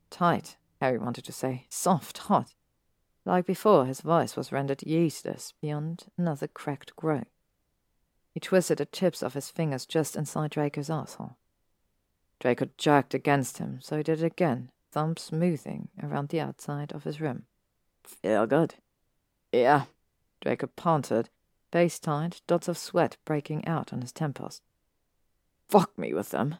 Tight, 0.09 0.57
Harry 0.81 0.97
wanted 0.97 1.27
to 1.27 1.33
say. 1.33 1.67
Soft, 1.69 2.17
hot. 2.17 2.55
Like 3.27 3.45
before, 3.45 3.85
his 3.85 4.01
voice 4.01 4.35
was 4.35 4.51
rendered 4.51 4.83
useless 4.83 5.53
beyond 5.61 6.07
another 6.17 6.47
cracked 6.47 6.97
groan. 6.97 7.27
He 8.33 8.41
twisted 8.41 8.79
the 8.79 8.87
tips 8.87 9.23
of 9.23 9.35
his 9.35 9.51
fingers 9.51 9.85
just 9.85 10.17
inside 10.17 10.53
Draco's 10.53 10.89
asshole. 10.89 11.37
Draco 12.41 12.71
jerked 12.79 13.13
against 13.13 13.59
him, 13.59 13.83
so 13.83 13.99
he 13.99 14.03
did 14.03 14.23
it 14.23 14.27
again, 14.27 14.71
thumb 14.95 15.17
smoothing 15.17 15.89
around 16.01 16.29
the 16.29 16.39
outside 16.39 16.93
of 16.93 17.03
his 17.03 17.21
rim. 17.21 17.43
Feel 18.05 18.47
good? 18.47 18.77
Yeah, 19.51 19.87
Draco 20.41 20.69
panted, 20.69 21.31
face 21.73 21.99
tight, 21.99 22.43
dots 22.47 22.69
of 22.69 22.79
sweat 22.79 23.17
breaking 23.25 23.67
out 23.67 23.93
on 23.93 24.03
his 24.03 24.13
temples. 24.13 24.63
Fuck 25.69 25.99
me 25.99 26.15
with 26.15 26.31
them. 26.31 26.57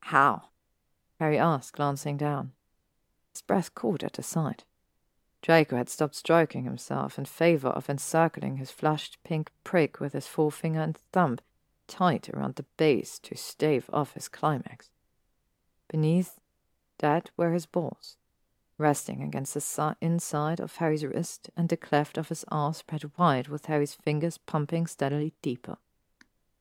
How? 0.00 0.44
Harry 1.20 1.36
asked, 1.36 1.74
glancing 1.74 2.16
down. 2.16 2.52
His 3.34 3.42
breath 3.42 3.74
caught 3.74 4.02
at 4.02 4.14
the 4.14 4.22
sight. 4.22 4.64
Draco 5.42 5.76
had 5.76 5.90
stopped 5.90 6.14
stroking 6.14 6.64
himself 6.64 7.18
in 7.18 7.26
favor 7.26 7.68
of 7.68 7.90
encircling 7.90 8.56
his 8.56 8.70
flushed 8.70 9.18
pink 9.24 9.50
prick 9.62 10.00
with 10.00 10.14
his 10.14 10.26
forefinger 10.26 10.80
and 10.80 10.96
thumb 11.12 11.38
tight 11.86 12.30
around 12.30 12.54
the 12.54 12.64
base 12.78 13.18
to 13.18 13.36
stave 13.36 13.90
off 13.92 14.14
his 14.14 14.28
climax. 14.28 14.88
Beneath 15.90 16.38
that 16.98 17.30
were 17.36 17.52
his 17.52 17.66
balls, 17.66 18.16
resting 18.76 19.22
against 19.22 19.54
the 19.54 19.60
si- 19.60 19.96
inside 20.00 20.60
of 20.60 20.76
Harry's 20.76 21.04
wrist 21.04 21.50
and 21.56 21.68
the 21.68 21.76
cleft 21.76 22.18
of 22.18 22.28
his 22.28 22.44
arse 22.48 22.78
spread 22.78 23.10
wide 23.16 23.48
with 23.48 23.66
Harry's 23.66 23.94
fingers 23.94 24.38
pumping 24.38 24.86
steadily 24.86 25.32
deeper. 25.42 25.78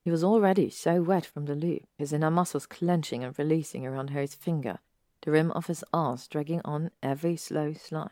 He 0.03 0.11
was 0.11 0.23
already 0.23 0.69
so 0.69 1.01
wet 1.01 1.25
from 1.25 1.45
the 1.45 1.55
loop, 1.55 1.83
his 1.97 2.13
inner 2.13 2.31
muscles 2.31 2.65
clenching 2.65 3.23
and 3.23 3.37
releasing 3.37 3.85
around 3.85 4.11
Harry's 4.11 4.35
finger, 4.35 4.79
the 5.21 5.31
rim 5.31 5.51
of 5.51 5.67
his 5.67 5.83
arse 5.91 6.27
dragging 6.27 6.61
on 6.63 6.91
every 7.03 7.35
slow 7.35 7.73
slide. 7.73 8.11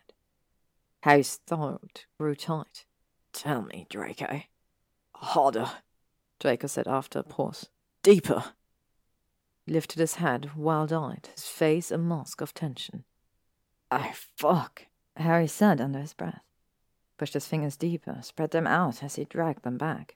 Harry's 1.04 1.40
throat 1.48 2.06
grew 2.18 2.36
tight. 2.36 2.86
Tell 3.32 3.62
me, 3.62 3.86
Draco. 3.90 4.42
Harder, 5.14 5.72
Draco 6.40 6.68
said 6.68 6.88
after 6.88 7.20
a 7.20 7.24
pause. 7.24 7.70
Deeper. 8.04 8.44
Lifted 9.68 10.00
his 10.00 10.16
head, 10.16 10.56
wild 10.56 10.94
eyed, 10.94 11.30
his 11.34 11.48
face 11.48 11.90
a 11.90 11.98
mask 11.98 12.42
of 12.42 12.54
tension. 12.54 13.04
Oh, 13.92 14.12
fuck, 14.14 14.88
Harry 15.18 15.48
said 15.48 15.82
under 15.82 16.00
his 16.00 16.14
breath. 16.14 16.44
Pushed 17.18 17.34
his 17.34 17.48
fingers 17.48 17.78
deeper, 17.78 18.20
spread 18.22 18.52
them 18.52 18.68
out 18.68 19.02
as 19.02 19.16
he 19.16 19.26
dragged 19.26 19.64
them 19.64 19.78
back. 19.78 20.16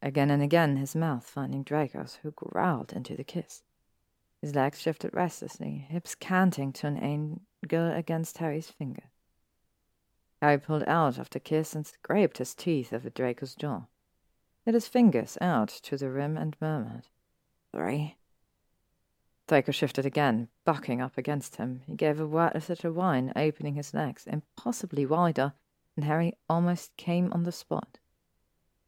Again 0.00 0.30
and 0.30 0.42
again, 0.42 0.76
his 0.78 0.96
mouth 0.96 1.24
finding 1.24 1.62
Draco's, 1.62 2.18
who 2.22 2.32
growled 2.32 2.92
into 2.92 3.14
the 3.14 3.22
kiss. 3.22 3.62
His 4.40 4.54
legs 4.54 4.80
shifted 4.80 5.14
restlessly, 5.14 5.86
hips 5.88 6.16
canting 6.16 6.72
to 6.72 6.88
an 6.88 6.96
angle 6.96 7.92
against 7.92 8.38
Harry's 8.38 8.70
finger. 8.70 9.04
Harry 10.40 10.58
pulled 10.58 10.82
out 10.88 11.18
of 11.18 11.30
the 11.30 11.38
kiss 11.38 11.76
and 11.76 11.86
scraped 11.86 12.38
his 12.38 12.52
teeth 12.52 12.92
over 12.92 13.08
Draco's 13.08 13.54
jaw. 13.54 13.82
Let 14.66 14.74
his 14.74 14.88
fingers 14.88 15.38
out 15.40 15.68
to 15.68 15.96
the 15.96 16.10
rim 16.10 16.36
and 16.36 16.56
murmured, 16.60 17.06
Three. 17.70 18.16
Draco 19.52 19.70
shifted 19.70 20.06
again, 20.06 20.48
bucking 20.64 21.02
up 21.02 21.18
against 21.18 21.56
him. 21.56 21.82
He 21.86 21.94
gave 21.94 22.18
a 22.18 22.26
wordless 22.26 22.70
little 22.70 22.92
whine, 22.92 23.34
opening 23.36 23.74
his 23.74 23.92
legs 23.92 24.26
impossibly 24.26 25.04
wider, 25.04 25.52
and 25.94 26.06
Harry 26.06 26.38
almost 26.48 26.96
came 26.96 27.30
on 27.34 27.42
the 27.42 27.52
spot. 27.52 27.98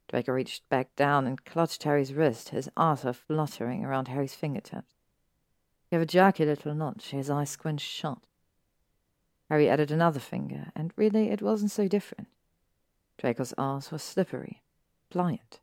Draco 0.07 0.31
reached 0.31 0.67
back 0.67 0.95
down 0.95 1.27
and 1.27 1.45
clutched 1.45 1.83
Harry's 1.83 2.15
wrist, 2.15 2.49
his 2.49 2.67
arse 2.75 3.05
fluttering 3.27 3.85
around 3.85 4.07
Harry's 4.07 4.33
fingertips. 4.33 4.95
He 5.83 5.97
gave 5.97 6.01
a 6.01 6.05
jerky 6.07 6.45
little 6.45 6.73
notch, 6.73 7.11
his 7.11 7.29
eyes 7.29 7.51
squinched 7.51 7.87
shut. 7.87 8.25
Harry 9.51 9.69
added 9.69 9.91
another 9.91 10.19
finger, 10.19 10.71
and 10.75 10.93
really 10.95 11.29
it 11.29 11.43
wasn't 11.43 11.69
so 11.69 11.87
different. 11.87 12.27
Draco's 13.19 13.53
arse 13.55 13.91
was 13.91 14.01
slippery, 14.01 14.63
pliant. 15.11 15.59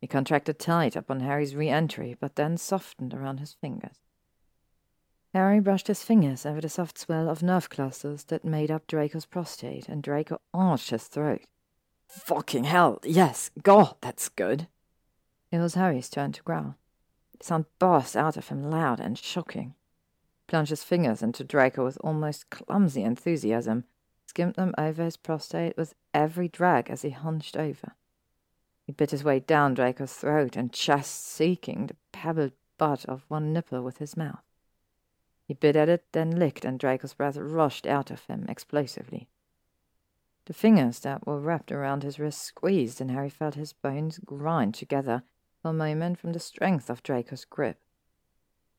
He 0.00 0.06
contracted 0.06 0.58
tight 0.58 0.96
upon 0.96 1.20
Harry's 1.20 1.54
re-entry, 1.54 2.16
but 2.18 2.36
then 2.36 2.56
softened 2.56 3.12
around 3.12 3.40
his 3.40 3.52
fingers. 3.52 4.00
Harry 5.36 5.60
brushed 5.60 5.88
his 5.88 6.02
fingers 6.02 6.46
over 6.46 6.62
the 6.62 6.68
soft 6.70 6.96
swell 6.96 7.28
of 7.28 7.42
nerve 7.42 7.68
clusters 7.68 8.24
that 8.24 8.42
made 8.42 8.70
up 8.70 8.86
Draco's 8.86 9.26
prostate, 9.26 9.86
and 9.86 10.02
Draco 10.02 10.40
arched 10.54 10.88
his 10.88 11.08
throat. 11.08 11.42
Fucking 12.08 12.64
hell, 12.64 13.00
yes, 13.04 13.50
God, 13.62 13.96
that's 14.00 14.30
good. 14.30 14.66
It 15.52 15.58
was 15.58 15.74
Harry's 15.74 16.08
turn 16.08 16.32
to 16.32 16.42
growl. 16.42 16.76
The 17.38 17.44
sound 17.44 17.66
burst 17.78 18.16
out 18.16 18.38
of 18.38 18.48
him 18.48 18.70
loud 18.70 18.98
and 18.98 19.18
shocking. 19.18 19.74
Plunged 20.46 20.70
his 20.70 20.82
fingers 20.82 21.20
into 21.20 21.44
Draco 21.44 21.84
with 21.84 21.98
almost 22.02 22.48
clumsy 22.48 23.02
enthusiasm, 23.02 23.84
skimmed 24.24 24.54
them 24.54 24.72
over 24.78 25.04
his 25.04 25.18
prostate 25.18 25.76
with 25.76 25.94
every 26.14 26.48
drag 26.48 26.88
as 26.88 27.02
he 27.02 27.10
hunched 27.10 27.58
over. 27.58 27.92
He 28.86 28.92
bit 28.92 29.10
his 29.10 29.22
way 29.22 29.40
down 29.40 29.74
Draco's 29.74 30.14
throat 30.14 30.56
and 30.56 30.72
chest, 30.72 31.26
seeking 31.26 31.88
the 31.88 31.96
pebbled 32.10 32.52
butt 32.78 33.04
of 33.04 33.26
one 33.28 33.52
nipple 33.52 33.82
with 33.82 33.98
his 33.98 34.16
mouth. 34.16 34.45
He 35.46 35.54
bit 35.54 35.76
at 35.76 35.88
it, 35.88 36.04
then 36.12 36.32
licked, 36.32 36.64
and 36.64 36.78
Draco's 36.78 37.14
breath 37.14 37.36
rushed 37.36 37.86
out 37.86 38.10
of 38.10 38.24
him 38.24 38.46
explosively. 38.48 39.28
The 40.46 40.54
fingers 40.54 41.00
that 41.00 41.26
were 41.26 41.40
wrapped 41.40 41.72
around 41.72 42.02
his 42.02 42.18
wrist 42.18 42.42
squeezed, 42.42 43.00
and 43.00 43.10
Harry 43.10 43.30
felt 43.30 43.54
his 43.54 43.72
bones 43.72 44.18
grind 44.18 44.74
together 44.74 45.22
for 45.62 45.70
a 45.70 45.72
moment 45.72 46.18
from 46.18 46.32
the 46.32 46.40
strength 46.40 46.90
of 46.90 47.02
Draco's 47.02 47.44
grip. 47.44 47.80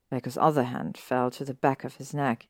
Draco's 0.10 0.38
other 0.38 0.64
hand 0.64 0.98
fell 0.98 1.32
to 1.32 1.46
the 1.46 1.54
back 1.54 1.84
of 1.84 1.96
his 1.96 2.14
neck. 2.14 2.48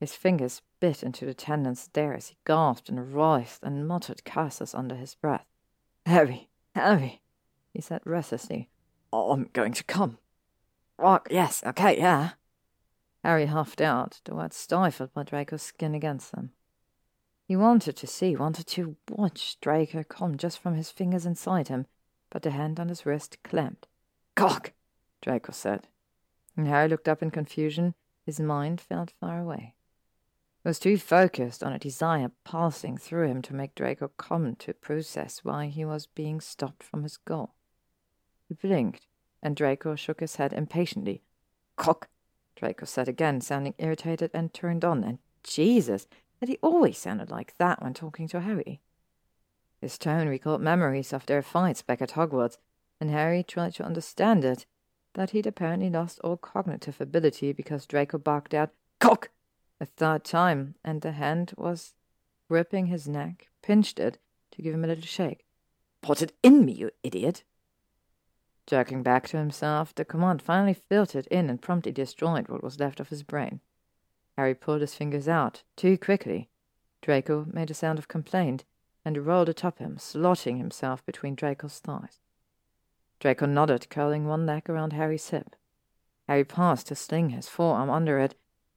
His 0.00 0.14
fingers 0.14 0.62
bit 0.80 1.02
into 1.02 1.24
the 1.24 1.34
tendons 1.34 1.88
there 1.92 2.14
as 2.14 2.28
he 2.28 2.36
gasped 2.46 2.88
and 2.88 3.12
writhed 3.12 3.62
and 3.62 3.88
muttered 3.88 4.24
curses 4.24 4.74
under 4.74 4.94
his 4.94 5.14
breath. 5.14 5.46
Harry, 6.06 6.48
Harry, 6.74 7.22
he 7.72 7.80
said 7.80 8.00
restlessly. 8.04 8.68
I'm 9.12 9.48
going 9.52 9.72
to 9.72 9.84
come. 9.84 10.18
What? 10.96 11.26
Yes, 11.30 11.62
okay, 11.66 11.98
yeah. 11.98 12.30
Harry 13.24 13.46
huffed 13.46 13.80
out, 13.80 14.20
the 14.24 14.34
words 14.34 14.56
stifled 14.56 15.12
by 15.12 15.22
Draco's 15.22 15.62
skin 15.62 15.94
against 15.94 16.32
them. 16.32 16.52
He 17.44 17.56
wanted 17.56 17.96
to 17.96 18.06
see, 18.06 18.36
wanted 18.36 18.66
to 18.68 18.96
watch 19.08 19.58
Draco 19.60 20.04
come 20.04 20.36
just 20.36 20.58
from 20.58 20.74
his 20.74 20.90
fingers 20.90 21.26
inside 21.26 21.68
him, 21.68 21.86
but 22.30 22.42
the 22.42 22.50
hand 22.50 22.78
on 22.78 22.88
his 22.88 23.06
wrist 23.06 23.38
clamped. 23.42 23.86
Cock, 24.34 24.72
Draco 25.22 25.52
said. 25.52 25.88
And 26.56 26.68
Harry 26.68 26.88
looked 26.88 27.08
up 27.08 27.22
in 27.22 27.30
confusion. 27.30 27.94
His 28.26 28.38
mind 28.38 28.80
felt 28.80 29.12
far 29.18 29.40
away. 29.40 29.74
He 30.62 30.68
was 30.68 30.78
too 30.78 30.98
focused 30.98 31.62
on 31.62 31.72
a 31.72 31.78
desire 31.78 32.30
passing 32.44 32.98
through 32.98 33.28
him 33.28 33.42
to 33.42 33.54
make 33.54 33.74
Draco 33.74 34.08
come 34.18 34.54
to 34.56 34.74
process 34.74 35.42
why 35.42 35.66
he 35.66 35.84
was 35.84 36.06
being 36.06 36.40
stopped 36.40 36.82
from 36.82 37.02
his 37.02 37.16
goal. 37.16 37.54
He 38.48 38.54
blinked, 38.54 39.06
and 39.42 39.56
Draco 39.56 39.94
shook 39.94 40.20
his 40.20 40.36
head 40.36 40.52
impatiently. 40.52 41.22
Cock, 41.76 42.08
Draco 42.58 42.86
said 42.86 43.06
again, 43.06 43.40
sounding 43.40 43.74
irritated 43.78 44.32
and 44.34 44.52
turned 44.52 44.84
on, 44.84 45.04
and 45.04 45.18
Jesus, 45.44 46.08
had 46.40 46.48
he 46.48 46.58
always 46.60 46.98
sounded 46.98 47.30
like 47.30 47.56
that 47.58 47.80
when 47.80 47.94
talking 47.94 48.26
to 48.28 48.40
Harry? 48.40 48.80
His 49.80 49.96
tone 49.96 50.26
recalled 50.26 50.60
memories 50.60 51.12
of 51.12 51.24
their 51.26 51.40
fights 51.40 51.82
back 51.82 52.02
at 52.02 52.10
Hogwarts, 52.12 52.58
and 53.00 53.10
Harry 53.10 53.44
tried 53.44 53.74
to 53.74 53.84
understand 53.84 54.44
it, 54.44 54.66
that 55.14 55.30
he'd 55.30 55.46
apparently 55.46 55.88
lost 55.88 56.18
all 56.24 56.36
cognitive 56.36 57.00
ability 57.00 57.52
because 57.52 57.86
Draco 57.86 58.18
barked 58.18 58.54
out, 58.54 58.70
Cock! 58.98 59.30
a 59.80 59.86
third 59.86 60.24
time, 60.24 60.74
and 60.84 61.00
the 61.00 61.12
hand 61.12 61.52
was 61.56 61.94
gripping 62.48 62.86
his 62.86 63.06
neck, 63.06 63.50
pinched 63.62 64.00
it 64.00 64.18
to 64.50 64.62
give 64.62 64.74
him 64.74 64.82
a 64.84 64.88
little 64.88 65.04
shake. 65.04 65.46
Put 66.02 66.22
it 66.22 66.32
in 66.42 66.64
me, 66.64 66.72
you 66.72 66.90
idiot! 67.04 67.44
Jerking 68.68 69.02
back 69.02 69.26
to 69.28 69.38
himself, 69.38 69.94
the 69.94 70.04
command 70.04 70.42
finally 70.42 70.74
filtered 70.74 71.26
in 71.28 71.48
and 71.48 71.62
promptly 71.62 71.90
destroyed 71.90 72.48
what 72.48 72.62
was 72.62 72.78
left 72.78 73.00
of 73.00 73.08
his 73.08 73.22
brain. 73.22 73.60
Harry 74.36 74.54
pulled 74.54 74.82
his 74.82 74.94
fingers 74.94 75.26
out, 75.26 75.62
too 75.74 75.96
quickly. 75.96 76.50
Draco 77.00 77.46
made 77.50 77.70
a 77.70 77.74
sound 77.74 77.98
of 77.98 78.08
complaint 78.08 78.64
and 79.06 79.24
rolled 79.24 79.48
atop 79.48 79.78
him, 79.78 79.96
slotting 79.96 80.58
himself 80.58 81.02
between 81.06 81.34
Draco's 81.34 81.78
thighs. 81.78 82.20
Draco 83.20 83.46
nodded, 83.46 83.88
curling 83.88 84.26
one 84.26 84.44
leg 84.44 84.68
around 84.68 84.92
Harry's 84.92 85.30
hip. 85.30 85.56
Harry 86.26 86.44
paused 86.44 86.88
to 86.88 86.94
sling 86.94 87.30
his 87.30 87.48
forearm 87.48 87.88
under 87.88 88.18
it, 88.18 88.34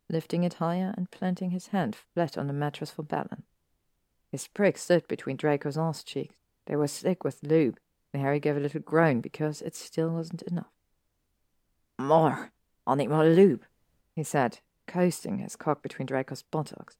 lifting 0.07 0.45
it 0.45 0.53
higher 0.53 0.93
and 0.95 1.11
planting 1.11 1.51
his 1.51 1.67
hand 1.67 1.97
flat 2.13 2.37
on 2.37 2.47
the 2.47 2.53
mattress 2.53 2.91
for 2.91 3.03
balance. 3.03 3.43
His 4.31 4.47
prick 4.47 4.77
slid 4.77 5.05
between 5.09 5.35
Draco's 5.35 5.77
arse 5.77 6.01
cheeks. 6.01 6.35
They 6.67 6.77
were 6.77 6.87
slick 6.87 7.25
with 7.25 7.43
lube, 7.43 7.77
Harry 8.19 8.39
gave 8.39 8.57
a 8.57 8.59
little 8.59 8.81
groan 8.81 9.21
because 9.21 9.61
it 9.61 9.75
still 9.75 10.09
wasn't 10.09 10.41
enough. 10.43 10.71
More. 11.97 12.51
I'll 12.85 12.95
need 12.95 13.09
more 13.09 13.25
lube, 13.25 13.63
he 14.15 14.23
said, 14.23 14.59
coasting 14.87 15.37
his 15.37 15.55
cock 15.55 15.81
between 15.81 16.07
Draco's 16.07 16.41
buttocks. 16.41 16.97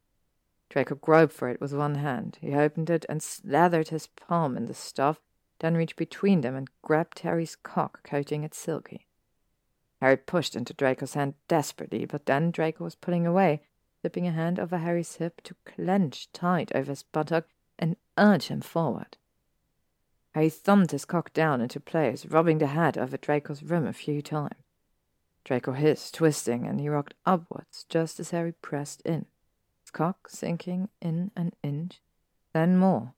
Draco 0.69 0.95
groped 0.95 1.33
for 1.33 1.49
it 1.49 1.59
with 1.59 1.73
one 1.73 1.95
hand. 1.95 2.37
He 2.39 2.53
opened 2.53 2.89
it 2.89 3.05
and 3.09 3.21
slathered 3.21 3.89
his 3.89 4.07
palm 4.07 4.55
in 4.55 4.67
the 4.67 4.73
stuff, 4.73 5.19
then 5.59 5.75
reached 5.75 5.97
between 5.97 6.41
them 6.41 6.55
and 6.55 6.69
grabbed 6.81 7.19
Harry's 7.19 7.57
cock, 7.57 8.03
coating 8.03 8.43
it 8.43 8.53
silky. 8.53 9.07
Harry 9.99 10.17
pushed 10.17 10.55
into 10.55 10.73
Draco's 10.73 11.13
hand 11.13 11.33
desperately, 11.47 12.05
but 12.05 12.25
then 12.25 12.51
Draco 12.51 12.83
was 12.83 12.95
pulling 12.95 13.27
away, 13.27 13.63
slipping 13.99 14.27
a 14.27 14.31
hand 14.31 14.59
over 14.59 14.77
Harry's 14.77 15.15
hip 15.15 15.41
to 15.43 15.55
clench 15.65 16.31
tight 16.31 16.71
over 16.73 16.91
his 16.91 17.03
buttock 17.03 17.47
and 17.77 17.97
urge 18.17 18.47
him 18.47 18.61
forward. 18.61 19.17
Harry 20.33 20.49
thumped 20.49 20.91
his 20.91 21.05
cock 21.05 21.33
down 21.33 21.61
into 21.61 21.79
place, 21.79 22.25
rubbing 22.25 22.57
the 22.57 22.67
head 22.67 22.97
over 22.97 23.17
Draco's 23.17 23.63
rim 23.63 23.85
a 23.85 23.93
few 23.93 24.21
times. 24.21 24.55
Draco 25.43 25.73
hissed, 25.73 26.13
twisting, 26.13 26.65
and 26.65 26.79
he 26.79 26.87
rocked 26.87 27.15
upwards 27.25 27.85
just 27.89 28.19
as 28.19 28.31
Harry 28.31 28.53
pressed 28.53 29.01
in, 29.01 29.25
his 29.81 29.91
cock 29.91 30.29
sinking 30.29 30.89
in 31.01 31.31
an 31.35 31.51
inch, 31.63 32.01
then 32.53 32.77
more, 32.77 33.13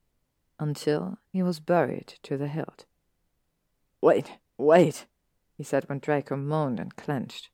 until 0.59 1.17
he 1.31 1.43
was 1.43 1.59
buried 1.59 2.15
to 2.23 2.37
the 2.37 2.47
hilt. 2.47 2.85
Wait, 4.01 4.37
wait, 4.57 5.05
he 5.57 5.63
said 5.63 5.87
when 5.87 5.99
Draco 5.99 6.35
moaned 6.35 6.79
and 6.79 6.95
clenched. 6.95 7.49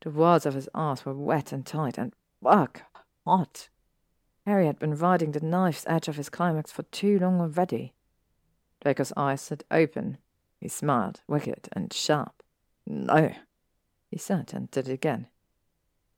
The 0.00 0.10
walls 0.10 0.44
of 0.44 0.54
his 0.54 0.68
arse 0.74 1.06
were 1.06 1.14
wet 1.14 1.52
and 1.52 1.64
tight 1.64 1.96
and, 1.96 2.12
fuck, 2.42 2.82
hot. 3.24 3.68
Harry 4.44 4.66
had 4.66 4.78
been 4.78 4.96
riding 4.96 5.32
the 5.32 5.40
knife's 5.40 5.86
edge 5.86 6.08
of 6.08 6.16
his 6.16 6.28
climax 6.28 6.70
for 6.70 6.82
too 6.84 7.18
long 7.18 7.40
already. 7.40 7.93
Draco's 8.84 9.14
eyes 9.16 9.40
slid 9.40 9.64
open. 9.70 10.18
He 10.60 10.68
smiled, 10.68 11.22
wicked 11.26 11.70
and 11.72 11.90
sharp. 11.90 12.42
No, 12.86 13.32
he 14.10 14.18
said, 14.18 14.52
and 14.52 14.70
did 14.70 14.88
it 14.90 14.92
again. 14.92 15.28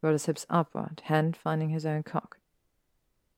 Rolled 0.02 0.14
his 0.14 0.26
hips 0.26 0.46
upward, 0.50 1.02
hand 1.04 1.36
finding 1.36 1.68
his 1.68 1.86
own 1.86 2.02
cock. 2.02 2.38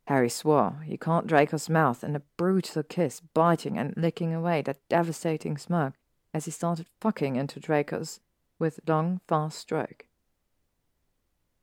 Harry 0.07 0.31
swore. 0.31 0.81
He 0.86 0.97
caught 0.97 1.26
Draco's 1.26 1.68
mouth 1.68 2.02
in 2.02 2.16
a 2.16 2.23
brutal 2.39 2.82
kiss, 2.82 3.20
biting 3.20 3.76
and 3.76 3.92
licking 3.98 4.32
away 4.32 4.62
that 4.62 4.89
devastating 4.89 5.58
smirk 5.58 5.92
as 6.32 6.47
he 6.47 6.50
started 6.50 6.86
fucking 6.98 7.36
into 7.36 7.60
Draco's 7.60 8.20
with 8.58 8.81
long, 8.89 9.20
fast 9.28 9.58
stroke. 9.58 10.07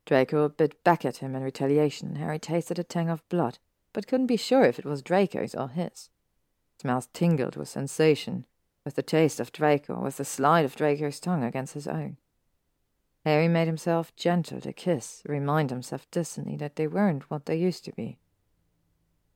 Draco 0.05 0.49
bit 0.49 0.83
back 0.83 1.03
at 1.03 1.17
him 1.17 1.35
in 1.35 1.41
retaliation, 1.41 2.17
Harry 2.17 2.37
tasted 2.37 2.77
a 2.77 2.83
tang 2.83 3.09
of 3.09 3.27
blood, 3.27 3.57
but 3.91 4.05
couldn't 4.05 4.27
be 4.27 4.37
sure 4.37 4.63
if 4.65 4.77
it 4.77 4.85
was 4.85 5.01
Draco's 5.01 5.55
or 5.55 5.69
his. 5.69 6.11
Mouth 6.85 7.11
tingled 7.11 7.57
with 7.57 7.67
sensation, 7.67 8.45
with 8.85 8.95
the 8.95 9.03
taste 9.03 9.39
of 9.39 9.51
Draco, 9.51 9.99
with 9.99 10.17
the 10.17 10.25
slide 10.25 10.63
of 10.63 10.75
Draco's 10.75 11.19
tongue 11.19 11.43
against 11.43 11.73
his 11.73 11.87
own. 11.87 12.17
Harry 13.25 13.47
made 13.47 13.65
himself 13.65 14.15
gentle 14.15 14.61
to 14.61 14.71
kiss, 14.71 15.23
remind 15.25 15.71
himself 15.71 16.09
distantly 16.11 16.55
that 16.57 16.75
they 16.75 16.85
weren't 16.85 17.29
what 17.29 17.47
they 17.47 17.55
used 17.55 17.83
to 17.83 17.91
be. 17.91 18.19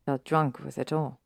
Felt 0.05 0.23
drunk 0.23 0.59
with 0.59 0.77
it 0.77 0.93
all. 0.93 1.19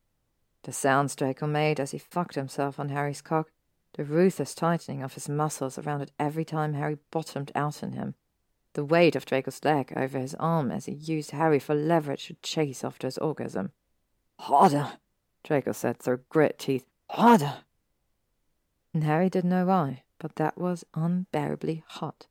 The 0.63 0.71
sounds 0.71 1.15
Draco 1.15 1.45
made 1.45 1.79
as 1.79 1.91
he 1.91 1.97
fucked 1.97 2.35
himself 2.35 2.79
on 2.79 2.87
Harry's 2.87 3.21
cock, 3.21 3.51
the 3.95 4.05
ruthless 4.05 4.55
tightening 4.55 5.03
of 5.03 5.13
his 5.13 5.27
muscles 5.27 5.77
around 5.77 6.01
it 6.01 6.11
every 6.17 6.45
time 6.45 6.73
Harry 6.73 6.97
bottomed 7.11 7.51
out 7.53 7.83
in 7.83 7.91
him, 7.91 8.15
the 8.73 8.85
weight 8.85 9.15
of 9.15 9.25
Draco's 9.25 9.63
leg 9.63 9.93
over 9.95 10.17
his 10.17 10.33
arm 10.35 10.71
as 10.71 10.85
he 10.85 10.93
used 10.93 11.31
Harry 11.31 11.59
for 11.59 11.75
leverage 11.75 12.27
to 12.27 12.35
chase 12.41 12.83
after 12.83 13.07
his 13.07 13.17
orgasm. 13.17 13.71
Harder, 14.39 14.93
Draco 15.43 15.71
said 15.71 15.99
through 15.99 16.21
grit 16.29 16.57
teeth. 16.57 16.85
Harder! 17.09 17.57
And 18.93 19.03
Harry 19.03 19.29
didn't 19.29 19.49
know 19.49 19.65
why, 19.65 20.03
but 20.19 20.35
that 20.37 20.57
was 20.57 20.85
unbearably 20.93 21.83
hot. 21.87 22.27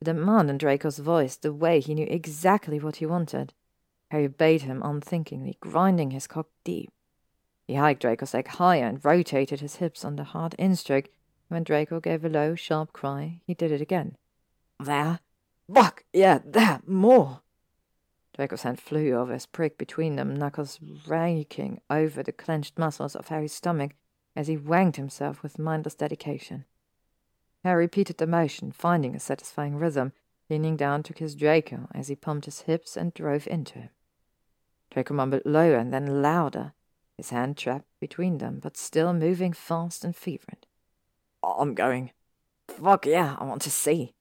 The 0.00 0.06
demand 0.06 0.50
in 0.50 0.58
Draco's 0.58 0.98
voice, 0.98 1.36
the 1.36 1.52
way 1.52 1.80
he 1.80 1.94
knew 1.94 2.06
exactly 2.08 2.78
what 2.78 2.96
he 2.96 3.06
wanted. 3.06 3.54
Harry 4.10 4.26
obeyed 4.26 4.62
him 4.62 4.82
unthinkingly, 4.82 5.58
grinding 5.60 6.12
his 6.12 6.26
cock 6.26 6.48
deep. 6.64 6.90
He 7.66 7.74
hiked 7.74 8.00
Draco's 8.00 8.32
leg 8.32 8.48
higher 8.48 8.86
and 8.86 9.04
rotated 9.04 9.60
his 9.60 9.76
hips 9.76 10.04
on 10.04 10.16
the 10.16 10.24
hard 10.24 10.54
in-stroke. 10.58 11.10
When 11.48 11.64
Draco 11.64 12.00
gave 12.00 12.24
a 12.24 12.28
low, 12.28 12.54
sharp 12.54 12.92
cry, 12.92 13.40
he 13.46 13.54
did 13.54 13.72
it 13.72 13.80
again. 13.80 14.16
There? 14.80 15.20
Fuck, 15.72 16.04
yeah, 16.12 16.38
there, 16.44 16.80
more! 16.86 17.42
Hand 18.38 18.80
flew 18.80 19.14
over 19.14 19.32
his 19.32 19.46
prick 19.46 19.76
between 19.76 20.14
them, 20.14 20.36
knuckles 20.36 20.78
raking 21.06 21.80
over 21.90 22.22
the 22.22 22.32
clenched 22.32 22.78
muscles 22.78 23.16
of 23.16 23.28
Harry's 23.28 23.52
stomach 23.52 23.92
as 24.36 24.46
he 24.46 24.56
wanged 24.56 24.94
himself 24.94 25.42
with 25.42 25.58
mindless 25.58 25.96
dedication. 25.96 26.64
Harry 27.64 27.84
repeated 27.84 28.18
the 28.18 28.26
motion, 28.28 28.70
finding 28.70 29.16
a 29.16 29.20
satisfying 29.20 29.74
rhythm, 29.74 30.12
leaning 30.48 30.76
down 30.76 31.02
to 31.02 31.12
kiss 31.12 31.34
Draco 31.34 31.88
as 31.92 32.06
he 32.06 32.14
pumped 32.14 32.44
his 32.44 32.60
hips 32.62 32.96
and 32.96 33.12
drove 33.12 33.48
into 33.48 33.80
him. 33.80 33.90
Draco 34.90 35.14
mumbled 35.14 35.42
lower 35.44 35.76
and 35.76 35.92
then 35.92 36.22
louder, 36.22 36.74
his 37.16 37.30
hand 37.30 37.56
trapped 37.56 37.88
between 37.98 38.38
them, 38.38 38.60
but 38.62 38.76
still 38.76 39.12
moving 39.12 39.52
fast 39.52 40.04
and 40.04 40.14
fervent. 40.14 40.66
I'm 41.42 41.74
going. 41.74 42.12
Fuck 42.68 43.04
yeah, 43.06 43.36
I 43.38 43.44
want 43.44 43.62
to 43.62 43.70
see. 43.70 44.14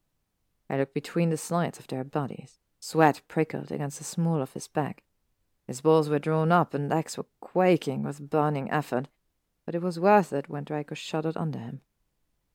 I 0.70 0.78
looked 0.78 0.96
between 0.96 1.30
the 1.30 1.38
slides 1.38 1.78
of 1.78 1.88
their 1.88 2.04
bodies. 2.04 2.58
Sweat 2.90 3.22
prickled 3.28 3.70
against 3.70 3.98
the 3.98 4.06
small 4.06 4.42
of 4.42 4.54
his 4.54 4.70
back. 4.70 5.04
His 5.66 5.82
balls 5.82 6.08
were 6.08 6.20
drawn 6.20 6.54
up 6.54 6.74
and 6.74 6.88
legs 6.88 7.18
were 7.18 7.26
quaking 7.42 8.02
with 8.02 8.30
burning 8.30 8.72
effort, 8.72 9.10
but 9.66 9.76
it 9.76 9.82
was 9.82 10.00
worth 10.00 10.32
it 10.32 10.48
when 10.48 10.64
Draco 10.64 10.96
shuddered 10.96 11.36
under 11.36 11.60
him. 11.60 11.82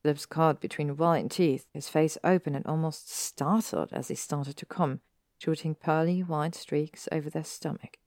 Lips 0.03 0.25
caught 0.25 0.59
between 0.59 0.97
white 0.97 1.31
teeth, 1.31 1.67
his 1.75 1.91
face 1.91 2.17
open 2.25 2.55
and 2.55 2.65
almost 2.65 3.11
startled 3.11 3.93
as 3.93 4.09
he 4.09 4.15
started 4.15 4.57
to 4.57 4.65
come, 4.65 5.03
shooting 5.37 5.75
pearly 5.75 6.23
white 6.23 6.55
streaks 6.55 7.11
over 7.13 7.29
their 7.29 7.45
stomach. 7.45 7.99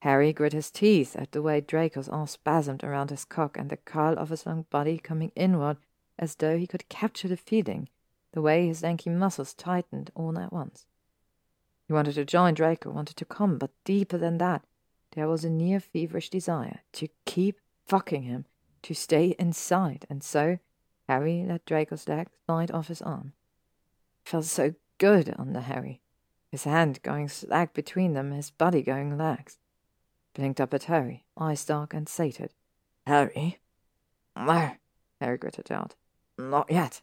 Harry 0.00 0.34
grit 0.34 0.52
his 0.52 0.70
teeth 0.70 1.16
at 1.16 1.32
the 1.32 1.40
way 1.40 1.62
Draco's 1.62 2.10
arm 2.10 2.26
spasmed 2.26 2.84
around 2.84 3.08
his 3.08 3.24
cock 3.24 3.56
and 3.56 3.70
the 3.70 3.78
curl 3.78 4.18
of 4.18 4.28
his 4.28 4.44
long 4.44 4.66
body 4.68 4.98
coming 4.98 5.32
inward 5.34 5.78
as 6.18 6.34
though 6.34 6.58
he 6.58 6.66
could 6.66 6.90
capture 6.90 7.28
the 7.28 7.38
feeling, 7.38 7.88
the 8.32 8.42
way 8.42 8.66
his 8.66 8.82
lanky 8.82 9.10
muscles 9.10 9.54
tightened 9.54 10.10
all 10.14 10.38
at 10.38 10.52
once. 10.52 10.86
He 11.86 11.92
wanted 11.92 12.14
to 12.14 12.24
join 12.24 12.54
Draco, 12.54 12.90
wanted 12.90 13.16
to 13.16 13.24
come, 13.24 13.58
but 13.58 13.70
deeper 13.84 14.18
than 14.18 14.38
that, 14.38 14.64
there 15.12 15.28
was 15.28 15.44
a 15.44 15.50
near 15.50 15.80
feverish 15.80 16.30
desire 16.30 16.80
to 16.94 17.08
keep 17.26 17.60
fucking 17.86 18.22
him, 18.22 18.46
to 18.82 18.94
stay 18.94 19.36
inside, 19.38 20.06
and 20.08 20.24
so 20.24 20.58
Harry 21.08 21.44
let 21.46 21.66
Draco's 21.66 22.08
leg 22.08 22.28
slide 22.46 22.70
off 22.70 22.88
his 22.88 23.02
arm. 23.02 23.32
It 24.24 24.30
felt 24.30 24.44
so 24.46 24.74
good 24.98 25.34
under 25.38 25.60
Harry, 25.60 26.00
his 26.50 26.64
hand 26.64 27.02
going 27.02 27.28
slack 27.28 27.74
between 27.74 28.14
them, 28.14 28.30
his 28.30 28.50
body 28.50 28.82
going 28.82 29.18
lax. 29.18 29.58
Blinked 30.34 30.60
up 30.60 30.72
at 30.72 30.84
Harry, 30.84 31.26
eyes 31.36 31.64
dark 31.64 31.92
and 31.92 32.08
sated. 32.08 32.54
Harry? 33.06 33.58
No, 34.34 34.72
Harry 35.20 35.36
gritted 35.36 35.70
out. 35.70 35.94
Not 36.38 36.70
yet. 36.70 37.02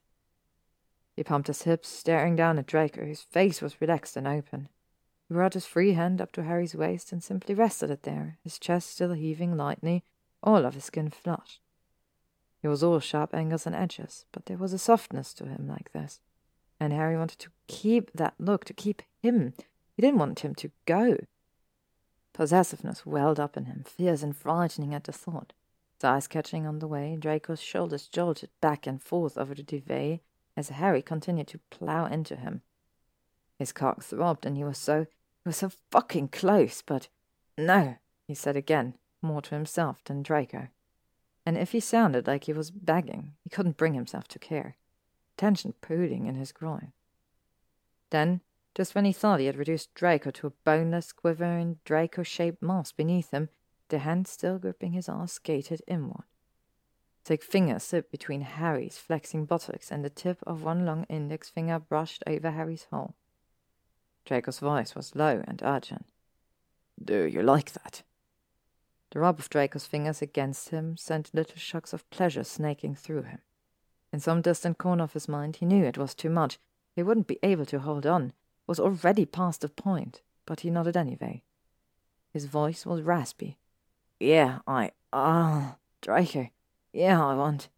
He 1.19 1.23
pumped 1.25 1.48
his 1.48 1.64
hips, 1.64 1.89
staring 1.89 2.38
down 2.38 2.57
at 2.59 2.65
Draco, 2.65 3.03
whose 3.03 3.23
face 3.23 3.61
was 3.61 3.81
relaxed 3.81 4.15
and 4.15 4.25
open. 4.25 4.69
He 5.27 5.33
brought 5.33 5.53
his 5.53 5.65
free 5.65 5.91
hand 5.91 6.22
up 6.22 6.31
to 6.31 6.43
Harry's 6.43 6.75
waist 6.75 7.11
and 7.11 7.22
simply 7.22 7.53
rested 7.53 7.91
it 7.91 8.03
there, 8.03 8.38
his 8.41 8.57
chest 8.57 8.89
still 8.89 9.11
heaving 9.11 9.57
lightly, 9.57 10.06
all 10.41 10.65
of 10.65 10.75
his 10.75 10.85
skin 10.85 11.09
flushed. 11.09 11.59
He 12.61 12.69
was 12.69 12.81
all 12.81 13.01
sharp 13.01 13.35
angles 13.35 13.65
and 13.65 13.75
edges, 13.75 14.27
but 14.31 14.45
there 14.45 14.56
was 14.56 14.72
a 14.72 14.77
softness 14.80 15.33
to 15.33 15.45
him 15.45 15.67
like 15.67 15.91
this. 15.91 16.22
And 16.80 16.93
Harry 16.93 17.17
wanted 17.17 17.39
to 17.39 17.51
keep 17.67 18.14
that 18.14 18.35
look, 18.39 18.64
to 18.64 18.73
keep 18.73 19.01
him. 19.22 19.51
He 19.98 20.01
didn't 20.01 20.19
want 20.19 20.39
him 20.39 20.56
to 20.56 20.72
go. 20.85 21.17
Possessiveness 22.31 23.06
welled 23.06 23.41
up 23.41 23.57
in 23.57 23.65
him, 23.65 23.83
fierce 23.85 24.23
and 24.23 24.38
frightening 24.38 24.93
at 24.93 25.03
the 25.03 25.11
thought. 25.11 25.51
His 25.95 26.06
eyes 26.06 26.30
catching 26.30 26.65
on 26.65 26.80
the 26.80 26.88
way, 26.88 27.17
Draco's 27.19 27.59
shoulders 27.59 28.07
jolted 28.07 28.51
back 28.61 28.88
and 28.88 29.03
forth 29.03 29.38
over 29.38 29.53
the 29.53 29.64
duvet 29.64 30.22
as 30.59 30.69
Harry 30.69 31.01
continued 31.01 31.47
to 31.47 31.59
plough 31.69 32.05
into 32.05 32.35
him. 32.35 32.61
His 33.57 33.71
cock 33.71 34.03
throbbed, 34.03 34.45
and 34.45 34.57
he 34.57 34.63
was 34.65 34.77
so 34.77 35.05
he 35.05 35.47
was 35.47 35.57
so 35.57 35.71
fucking 35.89 36.27
close, 36.27 36.81
but 36.81 37.07
no, 37.57 37.95
he 38.27 38.35
said 38.35 38.57
again, 38.57 38.95
more 39.21 39.41
to 39.41 39.55
himself 39.55 40.03
than 40.03 40.21
Draco. 40.21 40.67
And 41.45 41.57
if 41.57 41.71
he 41.71 41.79
sounded 41.79 42.27
like 42.27 42.43
he 42.43 42.53
was 42.53 42.71
begging, 42.71 43.35
he 43.41 43.49
couldn't 43.49 43.77
bring 43.77 43.93
himself 43.93 44.27
to 44.27 44.39
care. 44.39 44.75
Tension 45.38 45.73
pooling 45.79 46.25
in 46.27 46.35
his 46.35 46.51
groin. 46.51 46.91
Then, 48.09 48.41
just 48.75 48.93
when 48.93 49.05
he 49.05 49.13
thought 49.13 49.39
he 49.39 49.45
had 49.45 49.55
reduced 49.55 49.95
Draco 49.95 50.29
to 50.31 50.47
a 50.47 50.53
boneless, 50.65 51.13
quivering, 51.13 51.79
Draco 51.85 52.23
shaped 52.23 52.61
mass 52.61 52.91
beneath 52.91 53.31
him, 53.31 53.47
the 53.88 53.99
hand 53.99 54.27
still 54.27 54.59
gripping 54.59 54.91
his 54.91 55.07
arm 55.07 55.27
skated 55.27 55.81
inward. 55.88 56.25
Thick 57.30 57.43
fingers 57.43 57.83
slipped 57.83 58.09
between 58.09 58.41
Harry's 58.41 58.98
flexing 58.98 59.45
buttocks, 59.45 59.91
and 59.91 60.03
the 60.03 60.09
tip 60.09 60.40
of 60.48 60.64
one 60.64 60.83
long 60.83 61.03
index 61.09 61.48
finger 61.48 61.77
brushed 61.77 62.24
over 62.25 62.49
Harry's 62.49 62.88
hole. 62.90 63.14
Draco's 64.25 64.58
voice 64.58 64.95
was 64.95 65.16
low 65.16 65.43
and 65.48 65.61
urgent. 65.64 66.08
Do 66.99 67.25
you 67.25 67.43
like 67.43 67.74
that? 67.74 68.01
The 69.11 69.19
rub 69.19 69.38
of 69.38 69.48
Draco's 69.48 69.85
fingers 69.85 70.24
against 70.24 70.69
him 70.69 70.98
sent 70.98 71.32
little 71.32 71.58
shocks 71.58 71.93
of 71.93 72.09
pleasure 72.09 72.43
snaking 72.43 72.95
through 72.95 73.22
him. 73.22 73.41
In 74.11 74.19
some 74.19 74.41
distant 74.41 74.80
corner 74.80 75.03
of 75.03 75.14
his 75.14 75.27
mind, 75.27 75.58
he 75.58 75.67
knew 75.67 75.85
it 75.85 75.99
was 75.99 76.16
too 76.16 76.32
much. 76.32 76.58
He 76.95 77.03
wouldn't 77.03 77.27
be 77.27 77.38
able 77.43 77.67
to 77.67 77.77
hold 77.77 78.08
on, 78.08 78.33
was 78.66 78.80
already 78.80 79.27
past 79.27 79.61
the 79.61 79.69
point, 79.69 80.24
but 80.48 80.61
he 80.61 80.72
nodded 80.72 80.98
anyway. 80.98 81.43
His 82.33 82.45
voice 82.45 82.88
was 82.88 83.03
raspy. 83.03 83.59
Yeah, 84.19 84.61
I. 84.66 84.93
Ah, 85.14 85.74
uh, 85.74 85.75
Draco. 86.01 86.49
Yeah, 86.92 87.26
I 87.26 87.35
want. 87.35 87.69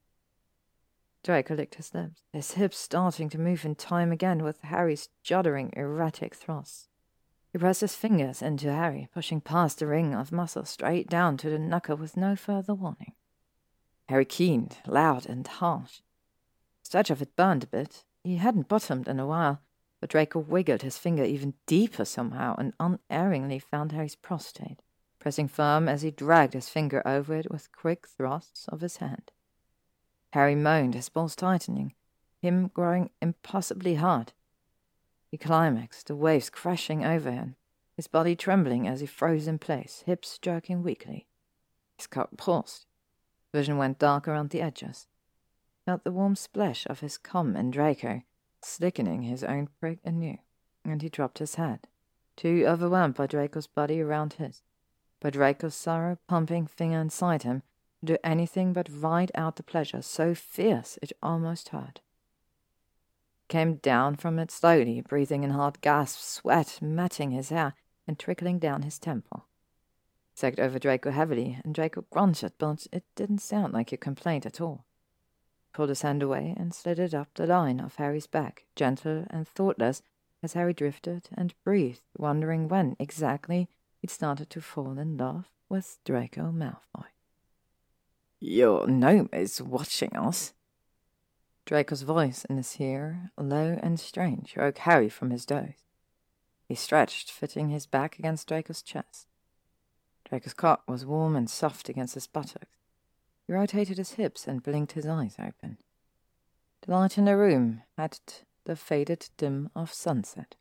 Draco 1.24 1.54
licked 1.54 1.76
his 1.76 1.94
lips, 1.94 2.22
his 2.34 2.54
hips 2.54 2.78
starting 2.78 3.30
to 3.30 3.40
move 3.40 3.64
in 3.64 3.76
time 3.76 4.12
again 4.12 4.44
with 4.44 4.62
Harry's 4.62 5.10
juddering, 5.24 5.72
erratic 5.78 6.34
thrusts. 6.34 6.88
He 7.52 7.60
pressed 7.60 7.82
his 7.82 7.96
fingers 7.96 8.42
into 8.42 8.74
Harry, 8.74 9.10
pushing 9.14 9.42
past 9.42 9.80
the 9.80 9.88
ring 9.88 10.14
of 10.16 10.32
muscle 10.32 10.66
straight 10.66 11.10
down 11.10 11.38
to 11.38 11.50
the 11.50 11.60
knuckle 11.60 11.98
with 11.98 12.18
no 12.18 12.36
further 12.36 12.74
warning. 12.74 13.14
Harry 14.08 14.26
keened, 14.26 14.78
loud 14.88 15.28
and 15.28 15.46
harsh. 15.46 15.98
The 16.82 16.86
stretch 16.86 17.10
of 17.10 17.22
it 17.22 17.36
burned 17.36 17.66
a 17.66 17.68
bit. 17.68 18.04
He 18.24 18.38
hadn't 18.38 18.70
bottomed 18.70 19.08
in 19.08 19.20
a 19.20 19.28
while, 19.28 19.62
but 20.00 20.10
Draco 20.10 20.40
wiggled 20.40 20.82
his 20.82 20.98
finger 20.98 21.24
even 21.24 21.54
deeper 21.66 22.06
somehow 22.06 22.56
and 22.58 22.74
unerringly 22.80 23.60
found 23.60 23.92
Harry's 23.92 24.16
prostate, 24.16 24.82
pressing 25.22 25.48
firm 25.48 25.88
as 25.88 26.02
he 26.02 26.10
dragged 26.10 26.54
his 26.54 26.68
finger 26.68 27.02
over 27.06 27.36
it 27.36 27.50
with 27.52 27.72
quick 27.72 28.08
thrusts 28.08 28.68
of 28.70 28.82
his 28.82 28.98
hand. 28.98 29.32
Harry 30.34 30.56
moaned, 30.56 30.96
his 30.96 31.10
balls 31.10 31.36
tightening, 31.36 31.94
him 32.42 32.68
growing 32.74 33.12
impossibly 33.22 33.96
hard. 33.96 34.34
He 35.30 35.38
climaxed, 35.38 36.08
the 36.08 36.16
waves 36.16 36.50
crashing 36.50 37.06
over 37.06 37.32
him, 37.32 37.56
his 37.96 38.08
body 38.08 38.36
trembling 38.36 38.88
as 38.88 39.00
he 39.00 39.06
froze 39.06 39.48
in 39.48 39.60
place, 39.60 40.04
hips 40.08 40.40
jerking 40.40 40.82
weakly. 40.82 41.28
His 41.98 42.08
cock 42.08 42.30
paused. 42.36 42.88
Vision 43.54 43.78
went 43.78 44.00
dark 44.00 44.28
around 44.28 44.50
the 44.50 44.62
edges. 44.62 45.08
Felt 45.86 46.04
the 46.04 46.12
warm 46.12 46.36
splash 46.36 46.88
of 46.88 47.02
his 47.02 47.20
cum 47.20 47.56
and 47.56 47.72
Draco, 47.72 48.24
slickening 48.64 49.22
his 49.22 49.44
own 49.44 49.70
prick 49.80 50.00
anew, 50.04 50.40
and 50.84 51.02
he 51.04 51.10
dropped 51.10 51.38
his 51.38 51.56
head, 51.56 51.88
too 52.36 52.66
overwhelmed 52.66 53.14
by 53.14 53.28
Draco's 53.28 53.68
body 53.68 54.02
around 54.02 54.34
his, 54.34 54.64
by 55.22 55.30
Draco's 55.30 55.76
sorrow 55.76 56.18
pumping 56.28 56.68
finger 56.68 57.00
inside 57.00 57.44
him, 57.44 57.62
do 58.04 58.18
anything 58.24 58.74
but 58.74 58.90
ride 58.92 59.32
out 59.36 59.56
the 59.56 59.64
pleasure 59.64 60.02
so 60.02 60.34
fierce 60.34 60.98
it 61.02 61.14
almost 61.22 61.70
hurt. 61.70 62.02
Came 63.48 63.76
down 63.76 64.16
from 64.16 64.40
it 64.40 64.50
slowly, 64.50 65.02
breathing 65.02 65.44
in 65.44 65.52
hard 65.52 65.80
gasps, 65.82 66.26
sweat 66.26 66.80
matting 66.82 67.32
his 67.32 67.50
hair 67.50 67.76
and 68.08 68.18
trickling 68.18 68.58
down 68.58 68.82
his 68.82 68.98
temple. 68.98 69.46
Sagged 70.34 70.60
over 70.60 70.80
Draco 70.80 71.12
heavily, 71.12 71.60
and 71.64 71.76
Draco 71.76 72.06
grunted, 72.10 72.54
but 72.58 72.88
it 72.92 73.04
didn't 73.16 73.40
sound 73.40 73.74
like 73.74 73.92
a 73.92 73.98
complaint 73.98 74.46
at 74.46 74.60
all. 74.60 74.86
Pulled 75.74 75.90
his 75.90 76.02
hand 76.02 76.24
away 76.24 76.56
and 76.58 76.74
slid 76.74 76.98
it 76.98 77.14
up 77.14 77.28
the 77.36 77.46
line 77.46 77.80
of 77.80 77.96
Harry's 77.96 78.26
back, 78.28 78.66
gentle 78.76 79.26
and 79.30 79.48
thoughtless, 79.48 80.02
as 80.42 80.54
Harry 80.54 80.74
drifted 80.74 81.30
and 81.36 81.54
breathed, 81.64 82.02
wondering 82.18 82.68
when 82.68 82.96
exactly 82.98 83.70
he'd 84.02 84.10
started 84.10 84.50
to 84.50 84.62
fall 84.62 84.98
in 84.98 85.16
love 85.16 85.46
with 85.70 86.00
Draco 86.04 86.52
Malfoy. 86.52 87.06
Your 88.40 88.88
gnome 88.88 89.30
is 89.32 89.62
watching 89.62 90.16
us. 90.16 90.54
Draco's 91.66 92.02
voice 92.02 92.44
in 92.46 92.58
his 92.58 92.76
ear, 92.80 93.32
low 93.38 93.80
and 93.82 94.00
strange, 94.00 94.58
woke 94.58 94.80
Harry 94.80 95.10
from 95.10 95.30
his 95.30 95.46
doze. 95.46 95.86
He 96.68 96.76
stretched, 96.76 97.32
fitting 97.32 97.70
his 97.70 97.86
back 97.86 98.18
against 98.18 98.48
Draco's 98.48 98.82
chest. 98.82 99.28
Draco's 100.28 100.54
cock 100.54 100.84
was 100.88 101.06
warm 101.06 101.36
and 101.36 101.50
soft 101.50 101.88
against 101.88 102.16
his 102.16 102.28
buttocks. 102.28 102.66
He 103.46 103.54
rotated 103.54 103.98
his 103.98 104.14
hips 104.14 104.48
and 104.48 104.64
blinked 104.64 104.94
his 104.94 105.06
eyes 105.06 105.36
open. 105.38 105.78
The 106.82 106.92
light 106.92 107.18
in 107.18 107.26
the 107.26 107.38
room 107.38 107.84
had 107.98 108.18
the 108.66 108.76
faded 108.76 109.30
dim 109.38 109.70
of 109.76 109.94
sunset. 109.94 110.56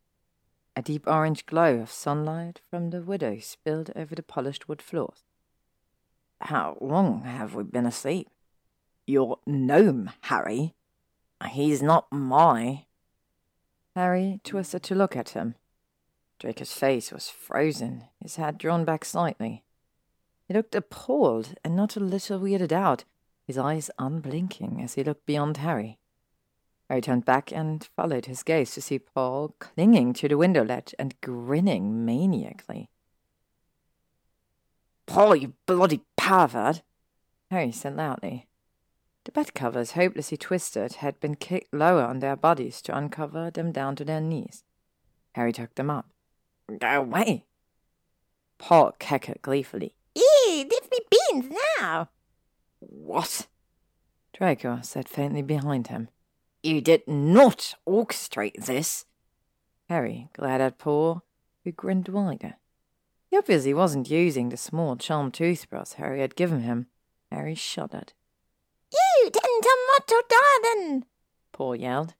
A 0.80 0.82
deep 0.82 1.06
orange 1.06 1.44
glow 1.44 1.80
of 1.80 1.90
sunlight 1.90 2.62
from 2.70 2.88
the 2.88 3.02
window 3.02 3.38
spilled 3.40 3.90
over 3.94 4.14
the 4.14 4.22
polished 4.22 4.66
wood 4.66 4.80
floors. 4.80 5.24
How 6.40 6.78
long 6.80 7.24
have 7.24 7.54
we 7.54 7.64
been 7.64 7.84
asleep? 7.84 8.30
Your 9.06 9.40
gnome, 9.44 10.10
Harry. 10.22 10.74
He's 11.50 11.82
not 11.82 12.10
my. 12.10 12.86
Harry 13.94 14.40
twisted 14.42 14.82
to 14.84 14.94
look 14.94 15.14
at 15.14 15.36
him. 15.36 15.54
Draco's 16.38 16.72
face 16.72 17.12
was 17.12 17.28
frozen, 17.28 18.04
his 18.18 18.36
head 18.36 18.56
drawn 18.56 18.86
back 18.86 19.04
slightly. 19.04 19.64
He 20.48 20.54
looked 20.54 20.74
appalled 20.74 21.56
and 21.62 21.76
not 21.76 21.96
a 21.96 22.00
little 22.00 22.40
weirded 22.40 22.72
out, 22.72 23.04
his 23.46 23.58
eyes 23.58 23.90
unblinking 23.98 24.80
as 24.82 24.94
he 24.94 25.04
looked 25.04 25.26
beyond 25.26 25.58
Harry. 25.58 25.99
Harry 26.90 27.00
turned 27.00 27.24
back 27.24 27.52
and 27.52 27.88
followed 27.94 28.26
his 28.26 28.42
gaze 28.42 28.72
to 28.72 28.82
see 28.82 28.98
Paul 28.98 29.54
clinging 29.60 30.12
to 30.14 30.26
the 30.26 30.36
window 30.36 30.64
ledge 30.64 30.92
and 30.98 31.18
grinning 31.20 32.04
maniacally. 32.04 32.90
Paul, 35.06 35.36
you 35.36 35.54
bloody 35.66 36.02
pervert! 36.16 36.82
Harry 37.48 37.70
said 37.70 37.94
loudly. 37.94 38.48
The 39.22 39.30
bed 39.30 39.54
covers, 39.54 39.92
hopelessly 39.92 40.36
twisted, 40.36 40.94
had 40.94 41.20
been 41.20 41.36
kicked 41.36 41.72
lower 41.72 42.02
on 42.02 42.18
their 42.18 42.34
bodies 42.34 42.82
to 42.82 42.96
uncover 42.98 43.52
them 43.52 43.70
down 43.70 43.94
to 43.94 44.04
their 44.04 44.20
knees. 44.20 44.64
Harry 45.36 45.52
tucked 45.52 45.76
them 45.76 45.90
up. 45.90 46.08
Go 46.76 46.88
away! 46.88 47.44
Paul 48.58 48.96
cackled 48.98 49.42
gleefully. 49.42 49.94
Eee, 50.16 50.64
give 50.64 50.90
me 50.90 50.98
beans 51.08 51.54
now! 51.78 52.08
What? 52.80 53.46
Draco 54.32 54.80
said 54.82 55.08
faintly 55.08 55.42
behind 55.42 55.86
him. 55.86 56.08
You 56.62 56.80
did 56.80 57.08
not 57.08 57.74
orchestrate 57.88 58.66
this. 58.66 59.06
Harry 59.88 60.28
glared 60.34 60.60
at 60.60 60.78
Paul, 60.78 61.22
who 61.64 61.72
grinned 61.72 62.08
wider. 62.08 62.56
He 63.30 63.38
obviously 63.38 63.72
wasn't 63.72 64.10
using 64.10 64.48
the 64.48 64.56
small 64.56 64.96
charm 64.96 65.30
toothbrush 65.30 65.92
Harry 65.92 66.20
had 66.20 66.36
given 66.36 66.60
him. 66.60 66.86
Harry 67.30 67.54
shuddered. 67.54 68.12
You 68.92 69.30
didn't 69.30 69.64
tomato 69.64 70.26
darling! 70.28 71.04
Paul 71.52 71.76
yelled. 71.76 72.14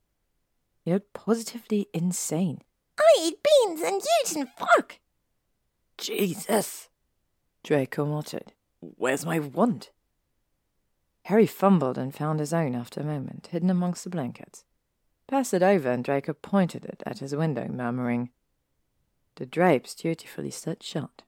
He 0.84 0.92
looked 0.92 1.12
positively 1.12 1.88
insane. 1.92 2.62
I 2.98 3.14
eat 3.22 3.42
beans 3.42 3.82
and 3.82 4.00
you 4.00 4.22
didn't 4.26 4.50
fuck. 4.56 4.98
Jesus. 5.98 6.88
Draco 7.62 8.06
muttered. 8.06 8.52
Where's 8.80 9.26
my 9.26 9.38
wand? 9.38 9.90
Harry 11.24 11.46
fumbled 11.46 11.98
and 11.98 12.14
found 12.14 12.40
his 12.40 12.52
own 12.52 12.74
after 12.74 13.00
a 13.00 13.04
moment, 13.04 13.48
hidden 13.50 13.70
amongst 13.70 14.04
the 14.04 14.10
blankets. 14.10 14.64
Passed 15.28 15.54
it 15.54 15.62
over, 15.62 15.90
and 15.90 16.02
Draco 16.02 16.32
pointed 16.32 16.84
it 16.84 17.02
at 17.06 17.18
his 17.18 17.34
window, 17.36 17.68
murmuring, 17.68 18.30
The 19.36 19.46
drapes 19.46 19.94
dutifully 19.94 20.50
set 20.50 20.82
shut. 20.82 21.22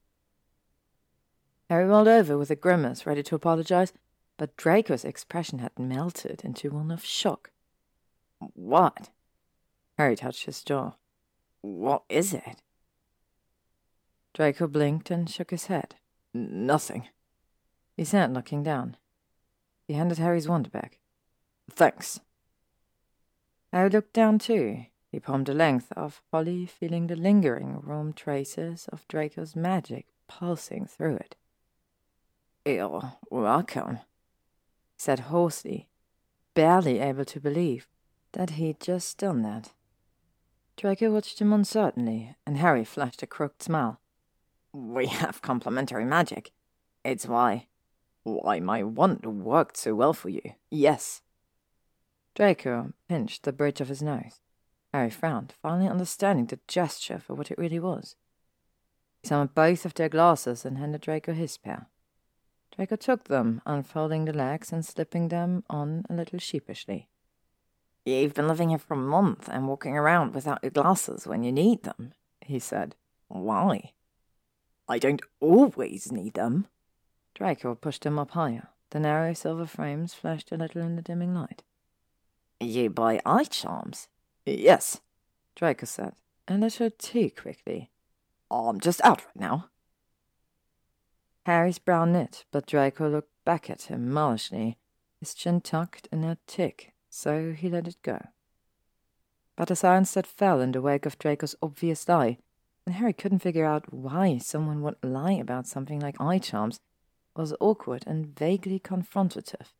Harry 1.70 1.84
rolled 1.84 2.08
over 2.08 2.36
with 2.36 2.50
a 2.50 2.56
grimace, 2.56 3.06
ready 3.06 3.22
to 3.22 3.34
apologize, 3.34 3.92
but 4.36 4.56
Draco's 4.56 5.04
expression 5.04 5.60
had 5.60 5.78
melted 5.78 6.42
into 6.44 6.70
one 6.70 6.90
of 6.90 7.04
shock. 7.04 7.50
What? 8.54 9.10
Harry 9.96 10.16
touched 10.16 10.46
his 10.46 10.62
jaw. 10.62 10.94
What 11.60 12.02
is 12.08 12.34
it? 12.34 12.62
Draco 14.34 14.66
blinked 14.66 15.10
and 15.10 15.30
shook 15.30 15.50
his 15.50 15.66
head. 15.66 15.94
Nothing. 16.34 17.08
He 17.96 18.04
said, 18.04 18.34
looking 18.34 18.62
down. 18.62 18.96
He 19.92 19.98
handed 19.98 20.16
Harry's 20.16 20.48
wand 20.48 20.72
back. 20.72 21.00
Thanks. 21.70 22.18
Harry 23.74 23.90
looked 23.90 24.14
down 24.14 24.38
too. 24.38 24.86
He 25.10 25.20
palmed 25.20 25.44
the 25.44 25.52
length 25.52 25.92
of 25.94 26.22
Holly, 26.32 26.64
feeling 26.64 27.08
the 27.08 27.14
lingering 27.14 27.82
warm 27.86 28.14
traces 28.14 28.88
of 28.90 29.06
Draco's 29.06 29.54
magic 29.54 30.06
pulsing 30.28 30.86
through 30.86 31.16
it. 31.16 31.36
You're 32.64 33.18
welcome, 33.30 33.98
said 34.96 35.28
hoarsely, 35.28 35.90
barely 36.54 36.98
able 36.98 37.26
to 37.26 37.38
believe 37.38 37.86
that 38.32 38.52
he'd 38.52 38.80
just 38.80 39.18
done 39.18 39.42
that. 39.42 39.72
Draco 40.78 41.12
watched 41.12 41.38
him 41.38 41.52
uncertainly, 41.52 42.34
and 42.46 42.56
Harry 42.56 42.86
flashed 42.86 43.22
a 43.22 43.26
crooked 43.26 43.62
smile. 43.62 44.00
We 44.72 45.08
have 45.08 45.42
complementary 45.42 46.06
magic. 46.06 46.50
It's 47.04 47.26
why. 47.26 47.66
Why 48.24 48.60
my 48.60 48.82
wand 48.82 49.24
worked 49.24 49.76
so 49.76 49.94
well 49.94 50.12
for 50.12 50.28
you. 50.28 50.42
Yes. 50.70 51.22
Draco 52.34 52.92
pinched 53.08 53.42
the 53.42 53.52
bridge 53.52 53.80
of 53.80 53.88
his 53.88 54.02
nose. 54.02 54.40
Harry 54.92 55.10
frowned, 55.10 55.54
finally 55.62 55.88
understanding 55.88 56.46
the 56.46 56.60
gesture 56.68 57.18
for 57.18 57.34
what 57.34 57.50
it 57.50 57.58
really 57.58 57.78
was. 57.80 58.14
He 59.22 59.28
summoned 59.28 59.54
both 59.54 59.84
of 59.84 59.94
their 59.94 60.08
glasses 60.08 60.64
and 60.64 60.78
handed 60.78 61.00
Draco 61.00 61.32
his 61.32 61.56
pair. 61.56 61.88
Draco 62.74 62.96
took 62.96 63.24
them, 63.24 63.60
unfolding 63.66 64.24
the 64.24 64.32
legs 64.32 64.72
and 64.72 64.84
slipping 64.84 65.28
them 65.28 65.64
on 65.68 66.04
a 66.08 66.14
little 66.14 66.38
sheepishly. 66.38 67.08
You've 68.04 68.34
been 68.34 68.48
living 68.48 68.70
here 68.70 68.78
for 68.78 68.94
a 68.94 68.96
month 68.96 69.48
and 69.48 69.68
walking 69.68 69.96
around 69.96 70.34
without 70.34 70.60
your 70.62 70.70
glasses 70.70 71.26
when 71.26 71.44
you 71.44 71.52
need 71.52 71.84
them, 71.84 72.12
he 72.40 72.58
said. 72.58 72.96
Why? 73.28 73.92
I 74.88 74.98
don't 74.98 75.22
always 75.40 76.10
need 76.10 76.34
them. 76.34 76.66
Draco 77.34 77.74
pushed 77.74 78.04
him 78.04 78.18
up 78.18 78.32
higher. 78.32 78.68
The 78.90 79.00
narrow 79.00 79.32
silver 79.32 79.66
frames 79.66 80.12
flashed 80.12 80.52
a 80.52 80.56
little 80.56 80.82
in 80.82 80.96
the 80.96 81.02
dimming 81.02 81.34
light. 81.34 81.62
You 82.60 82.90
buy 82.90 83.20
eye 83.24 83.44
charms? 83.44 84.08
Yes, 84.44 85.00
Draco 85.56 85.86
said, 85.86 86.14
And 86.46 86.62
a 86.62 86.66
little 86.66 86.90
too 86.90 87.30
quickly. 87.30 87.90
I'm 88.50 88.80
just 88.80 89.00
out 89.02 89.24
right 89.24 89.36
now. 89.36 89.70
Harry's 91.46 91.78
brow 91.78 92.04
knit, 92.04 92.44
but 92.52 92.66
Draco 92.66 93.08
looked 93.08 93.32
back 93.44 93.68
at 93.68 93.82
him 93.82 94.12
malishly, 94.12 94.76
his 95.18 95.34
chin 95.34 95.60
tucked 95.60 96.08
in 96.12 96.22
a 96.22 96.38
tick, 96.46 96.92
so 97.08 97.52
he 97.52 97.68
let 97.68 97.88
it 97.88 97.96
go. 98.02 98.20
But 99.56 99.70
a 99.70 99.76
silence 99.76 100.14
that 100.14 100.26
fell 100.26 100.60
in 100.60 100.72
the 100.72 100.80
wake 100.80 101.06
of 101.06 101.18
Draco's 101.18 101.56
obvious 101.62 102.08
lie, 102.08 102.38
and 102.86 102.94
Harry 102.94 103.12
couldn't 103.12 103.40
figure 103.40 103.64
out 103.64 103.92
why 103.92 104.38
someone 104.38 104.82
would 104.82 104.96
lie 105.02 105.32
about 105.32 105.66
something 105.66 106.00
like 106.00 106.20
eye 106.20 106.38
charms, 106.38 106.78
was 107.36 107.54
awkward 107.60 108.04
and 108.06 108.26
vaguely 108.38 108.78
confrontative. 108.78 109.72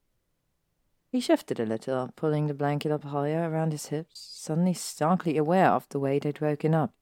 He 1.10 1.20
shifted 1.20 1.60
a 1.60 1.66
little, 1.66 2.10
pulling 2.16 2.46
the 2.46 2.54
blanket 2.54 2.90
up 2.90 3.04
higher 3.04 3.50
around 3.50 3.72
his 3.72 3.86
hips, 3.86 4.18
suddenly 4.32 4.72
starkly 4.72 5.36
aware 5.36 5.68
of 5.68 5.86
the 5.90 6.00
way 6.00 6.18
they'd 6.18 6.40
woken 6.40 6.74
up, 6.74 6.94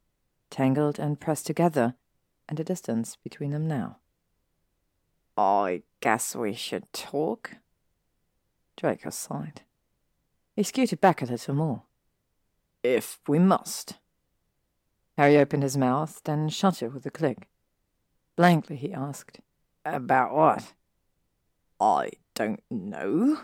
tangled 0.50 0.98
and 0.98 1.20
pressed 1.20 1.46
together, 1.46 1.94
and 2.48 2.58
the 2.58 2.64
distance 2.64 3.16
between 3.22 3.52
them 3.52 3.68
now. 3.68 3.98
I 5.36 5.82
guess 6.00 6.34
we 6.34 6.54
should 6.54 6.92
talk? 6.92 7.58
Draco 8.76 9.10
sighed. 9.10 9.62
He 10.56 10.64
scooted 10.64 11.00
back 11.00 11.22
a 11.22 11.26
little 11.26 11.54
more. 11.54 11.82
If 12.82 13.20
we 13.28 13.38
must. 13.38 13.98
Harry 15.16 15.38
opened 15.38 15.62
his 15.62 15.76
mouth, 15.76 16.20
then 16.24 16.48
shut 16.48 16.82
it 16.82 16.92
with 16.92 17.06
a 17.06 17.10
click. 17.10 17.48
Blankly, 18.36 18.76
he 18.76 18.92
asked, 18.92 19.40
About 19.84 20.34
what? 20.34 20.72
I 21.80 22.10
don't 22.34 22.62
know. 22.70 23.40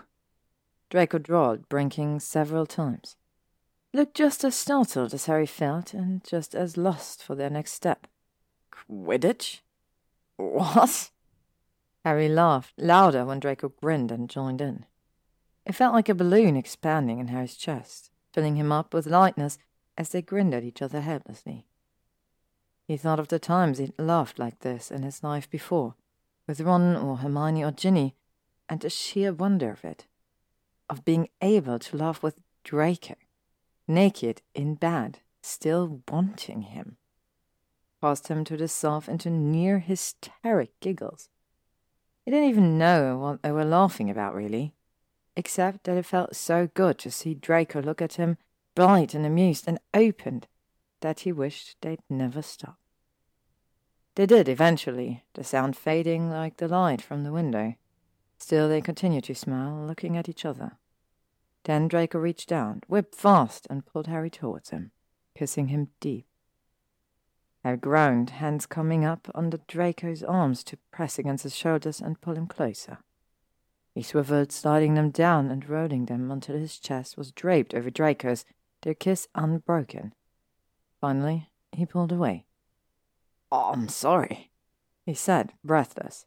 Draco 0.90 1.18
drawled, 1.18 1.68
blinking 1.68 2.20
several 2.20 2.66
times. 2.66 3.16
Looked 3.92 4.14
just 4.14 4.44
as 4.44 4.54
startled 4.54 5.14
as 5.14 5.26
Harry 5.26 5.46
felt, 5.46 5.94
and 5.94 6.22
just 6.22 6.54
as 6.54 6.76
lost 6.76 7.22
for 7.22 7.34
their 7.34 7.50
next 7.50 7.72
step. 7.72 8.06
Quidditch? 8.70 9.60
What? 10.36 11.10
Harry 12.04 12.28
laughed, 12.28 12.74
louder 12.76 13.24
when 13.24 13.40
Draco 13.40 13.70
grinned 13.80 14.12
and 14.12 14.28
joined 14.28 14.60
in. 14.60 14.84
It 15.64 15.74
felt 15.74 15.94
like 15.94 16.08
a 16.08 16.14
balloon 16.14 16.56
expanding 16.56 17.18
in 17.18 17.28
Harry's 17.28 17.56
chest, 17.56 18.10
filling 18.32 18.56
him 18.56 18.70
up 18.70 18.92
with 18.94 19.06
lightness 19.06 19.58
as 19.98 20.10
they 20.10 20.22
grinned 20.22 20.54
at 20.54 20.62
each 20.62 20.82
other 20.82 21.00
helplessly. 21.00 21.66
He 22.86 22.96
thought 22.96 23.18
of 23.18 23.28
the 23.28 23.38
times 23.38 23.78
he'd 23.78 23.94
laughed 23.98 24.38
like 24.38 24.60
this 24.60 24.90
in 24.90 25.02
his 25.02 25.24
life 25.24 25.50
before, 25.50 25.94
with 26.46 26.60
Ron 26.60 26.96
or 26.96 27.18
Hermione 27.18 27.64
or 27.64 27.72
Ginny, 27.72 28.14
and 28.68 28.80
the 28.80 28.90
sheer 28.90 29.32
wonder 29.32 29.70
of 29.70 29.84
it 29.84 30.06
of 30.88 31.04
being 31.04 31.28
able 31.40 31.78
to 31.78 31.96
laugh 31.96 32.22
with 32.22 32.38
Draco, 32.64 33.14
naked 33.88 34.42
in 34.54 34.74
bed, 34.74 35.20
still 35.42 36.02
wanting 36.08 36.62
him, 36.62 36.96
caused 38.00 38.28
him 38.28 38.44
to 38.44 38.56
dissolve 38.56 39.08
into 39.08 39.30
near 39.30 39.80
hysteric 39.80 40.78
giggles. 40.80 41.28
He 42.24 42.30
didn't 42.30 42.48
even 42.48 42.78
know 42.78 43.18
what 43.18 43.42
they 43.42 43.52
were 43.52 43.64
laughing 43.64 44.10
about, 44.10 44.34
really, 44.34 44.74
except 45.36 45.84
that 45.84 45.96
it 45.96 46.06
felt 46.06 46.34
so 46.36 46.68
good 46.74 46.98
to 46.98 47.10
see 47.10 47.34
Draco 47.34 47.80
look 47.82 48.02
at 48.02 48.14
him, 48.14 48.38
bright 48.74 49.14
and 49.14 49.24
amused 49.24 49.64
and 49.66 49.78
opened, 49.94 50.46
that 51.00 51.20
he 51.20 51.32
wished 51.32 51.76
they'd 51.80 52.00
never 52.08 52.42
stop. 52.42 52.78
They 54.16 54.24
did 54.24 54.48
eventually, 54.48 55.24
the 55.34 55.44
sound 55.44 55.76
fading 55.76 56.30
like 56.30 56.56
the 56.56 56.68
light 56.68 57.02
from 57.02 57.22
the 57.22 57.32
window. 57.32 57.74
Still, 58.38 58.66
they 58.66 58.80
continued 58.80 59.24
to 59.24 59.34
smile, 59.34 59.86
looking 59.86 60.16
at 60.16 60.28
each 60.28 60.46
other. 60.46 60.78
Then 61.64 61.86
Draco 61.86 62.18
reached 62.18 62.48
down, 62.48 62.80
whipped 62.86 63.14
fast, 63.14 63.66
and 63.68 63.84
pulled 63.84 64.06
Harry 64.06 64.30
towards 64.30 64.70
him, 64.70 64.90
kissing 65.36 65.68
him 65.68 65.88
deep. 66.00 66.26
Harry 67.62 67.76
groaned, 67.76 68.30
hands 68.30 68.64
coming 68.64 69.04
up 69.04 69.28
under 69.34 69.58
Draco's 69.68 70.22
arms 70.22 70.64
to 70.64 70.78
press 70.90 71.18
against 71.18 71.44
his 71.44 71.54
shoulders 71.54 72.00
and 72.00 72.20
pull 72.20 72.36
him 72.36 72.46
closer. 72.46 72.98
He 73.94 74.02
swiveled, 74.02 74.50
sliding 74.50 74.94
them 74.94 75.10
down 75.10 75.50
and 75.50 75.68
rolling 75.68 76.06
them 76.06 76.30
until 76.30 76.56
his 76.56 76.78
chest 76.78 77.18
was 77.18 77.32
draped 77.32 77.74
over 77.74 77.90
Draco's, 77.90 78.46
their 78.80 78.94
kiss 78.94 79.28
unbroken. 79.34 80.14
Finally, 81.02 81.50
he 81.72 81.84
pulled 81.84 82.12
away. 82.12 82.45
I'm 83.52 83.88
sorry, 83.88 84.50
he 85.04 85.14
said, 85.14 85.52
breathless. 85.64 86.26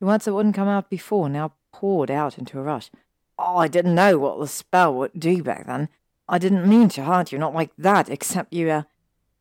The 0.00 0.06
words 0.06 0.24
that 0.26 0.34
wouldn't 0.34 0.54
come 0.54 0.68
out 0.68 0.90
before 0.90 1.28
now 1.28 1.54
poured 1.72 2.10
out 2.10 2.38
into 2.38 2.58
a 2.58 2.62
rush. 2.62 2.90
Oh, 3.38 3.56
I 3.56 3.68
didn't 3.68 3.94
know 3.94 4.18
what 4.18 4.38
the 4.38 4.46
spell 4.46 4.94
would 4.94 5.18
do 5.18 5.42
back 5.42 5.66
then. 5.66 5.88
I 6.28 6.38
didn't 6.38 6.68
mean 6.68 6.88
to 6.90 7.04
hurt 7.04 7.32
you, 7.32 7.38
not 7.38 7.54
like 7.54 7.70
that, 7.76 8.08
except 8.08 8.52
you, 8.52 8.70
uh... 8.70 8.82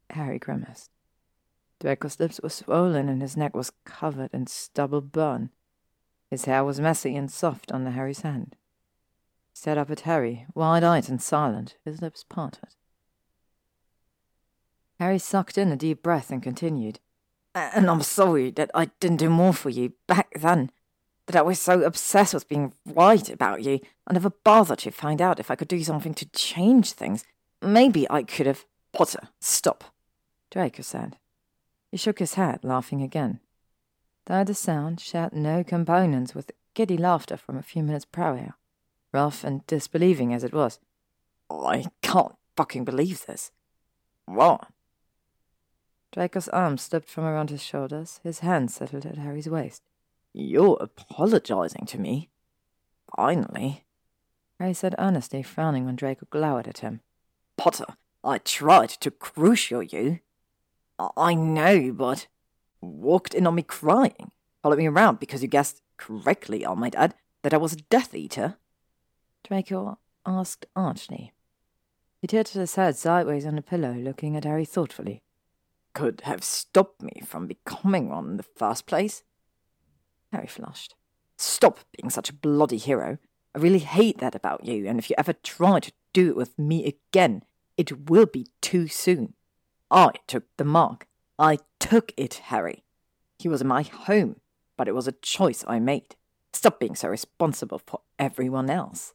Harry 0.09 0.39
grimaced. 0.39 0.89
Draco's 1.79 2.19
lips 2.19 2.39
were 2.41 2.49
swollen 2.49 3.09
and 3.09 3.21
his 3.21 3.35
neck 3.35 3.55
was 3.55 3.73
covered 3.83 4.29
in 4.33 4.47
stubble 4.47 5.01
burn. 5.01 5.49
His 6.29 6.45
hair 6.45 6.63
was 6.63 6.79
messy 6.79 7.15
and 7.15 7.29
soft 7.31 7.71
under 7.71 7.91
Harry's 7.91 8.21
hand. 8.21 8.55
He 9.51 9.57
stared 9.57 9.77
up 9.77 9.91
at 9.91 10.01
Harry, 10.01 10.45
wide-eyed 10.55 11.09
and 11.09 11.21
silent, 11.21 11.75
his 11.83 12.01
lips 12.01 12.23
parted. 12.27 12.75
Harry 15.03 15.19
sucked 15.19 15.57
in 15.57 15.69
a 15.69 15.75
deep 15.75 16.01
breath 16.01 16.31
and 16.31 16.41
continued. 16.41 17.01
And 17.53 17.89
I'm 17.89 18.01
sorry 18.01 18.51
that 18.51 18.71
I 18.73 18.85
didn't 19.01 19.17
do 19.17 19.29
more 19.29 19.51
for 19.51 19.69
you 19.69 19.91
back 20.07 20.29
then. 20.39 20.71
That 21.25 21.35
I 21.35 21.41
was 21.41 21.59
so 21.59 21.81
obsessed 21.81 22.33
with 22.33 22.47
being 22.47 22.73
right 22.85 23.29
about 23.29 23.63
you, 23.63 23.81
I 24.07 24.13
never 24.13 24.29
bothered 24.29 24.79
to 24.79 24.91
find 24.91 25.21
out 25.21 25.41
if 25.41 25.51
I 25.51 25.55
could 25.55 25.67
do 25.67 25.83
something 25.83 26.13
to 26.13 26.25
change 26.29 26.93
things. 26.93 27.25
Maybe 27.61 28.09
I 28.09 28.23
could 28.23 28.45
have. 28.45 28.63
Potter, 28.93 29.27
stop, 29.41 29.83
Draco 30.49 30.81
said. 30.81 31.17
He 31.91 31.97
shook 31.97 32.19
his 32.19 32.35
head, 32.35 32.61
laughing 32.63 33.01
again. 33.01 33.41
Though 34.27 34.45
the 34.45 34.53
sound 34.53 35.01
shared 35.01 35.33
no 35.33 35.65
components 35.65 36.33
with 36.33 36.51
giddy 36.75 36.97
laughter 36.97 37.35
from 37.35 37.57
a 37.57 37.61
few 37.61 37.83
minutes 37.83 38.05
prior, 38.05 38.53
rough 39.11 39.43
and 39.43 39.67
disbelieving 39.67 40.33
as 40.33 40.45
it 40.45 40.53
was. 40.53 40.79
I 41.49 41.87
can't 42.01 42.35
fucking 42.55 42.85
believe 42.85 43.25
this. 43.25 43.51
What? 44.25 44.69
Draco's 46.13 46.47
arm 46.49 46.77
slipped 46.77 47.09
from 47.09 47.23
around 47.23 47.49
his 47.49 47.63
shoulders, 47.63 48.19
his 48.23 48.39
hand 48.39 48.69
settled 48.69 49.03
at 49.03 49.17
Harry's 49.17 49.49
waist. 49.49 49.81
You're 50.31 50.77
apologizing 50.79 51.87
to 51.87 51.99
me? 51.99 52.29
Finally. 53.17 53.83
Harry 54.59 54.75
said 54.75 54.93
earnestly, 54.99 55.41
frowning 55.41 55.85
when 55.85 55.95
Draco 55.95 56.27
glowered 56.29 56.67
at 56.67 56.79
him. 56.79 57.01
Potter, 57.57 57.97
I 58.23 58.37
tried 58.37 58.89
to 58.89 59.09
Crucio 59.09 59.79
you. 59.91 60.19
I 61.17 61.33
know, 61.33 61.91
but 61.91 62.27
walked 62.79 63.33
in 63.33 63.47
on 63.47 63.55
me 63.55 63.63
crying, 63.63 64.31
followed 64.61 64.77
me 64.77 64.87
around 64.87 65.19
because 65.19 65.41
you 65.41 65.47
guessed 65.47 65.81
correctly, 65.97 66.63
I 66.63 66.75
might 66.75 66.93
add, 66.93 67.15
that 67.41 67.55
I 67.55 67.57
was 67.57 67.73
a 67.73 67.77
Death 67.77 68.13
Eater. 68.13 68.57
Draco 69.43 69.97
asked 70.27 70.67
archly. 70.75 71.33
He 72.21 72.27
tilted 72.27 72.59
his 72.59 72.75
head 72.75 72.95
sideways 72.95 73.47
on 73.47 73.55
the 73.55 73.63
pillow, 73.63 73.93
looking 73.93 74.37
at 74.37 74.43
Harry 74.43 74.63
thoughtfully. 74.63 75.23
Could 75.93 76.21
have 76.21 76.43
stopped 76.43 77.01
me 77.01 77.21
from 77.25 77.47
becoming 77.47 78.09
one 78.09 78.31
in 78.31 78.37
the 78.37 78.43
first 78.43 78.85
place. 78.85 79.23
Harry 80.31 80.47
flushed. 80.47 80.95
Stop 81.37 81.79
being 81.95 82.09
such 82.09 82.29
a 82.29 82.33
bloody 82.33 82.77
hero. 82.77 83.19
I 83.55 83.59
really 83.59 83.79
hate 83.79 84.17
that 84.17 84.33
about 84.33 84.65
you, 84.65 84.87
and 84.87 84.97
if 84.97 85.09
you 85.09 85.15
ever 85.17 85.33
try 85.33 85.79
to 85.79 85.91
do 86.11 86.29
it 86.29 86.35
with 86.35 86.57
me 86.57 86.85
again, 86.85 87.43
it 87.77 88.09
will 88.09 88.25
be 88.25 88.47
too 88.61 88.87
soon. 88.87 89.33
I 89.91 90.11
took 90.25 90.45
the 90.57 90.65
mark. 90.65 91.07
I 91.37 91.59
took 91.79 92.11
it, 92.17 92.35
Harry. 92.45 92.83
He 93.37 93.47
was 93.47 93.63
my 93.63 93.83
home, 93.83 94.37
but 94.77 94.87
it 94.87 94.95
was 94.95 95.07
a 95.07 95.11
choice 95.11 95.63
I 95.67 95.79
made. 95.79 96.15
Stop 96.51 96.79
being 96.79 96.95
so 96.95 97.09
responsible 97.09 97.81
for 97.85 98.01
everyone 98.17 98.69
else. 98.69 99.13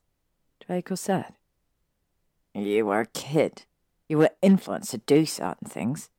Draco 0.64 0.94
said. 0.94 1.34
You 2.54 2.86
were 2.86 3.00
a 3.00 3.06
kid. 3.06 3.64
You 4.08 4.18
were 4.18 4.30
influenced 4.42 4.90
to 4.90 4.98
do 4.98 5.26
certain 5.26 5.68
things. 5.68 6.10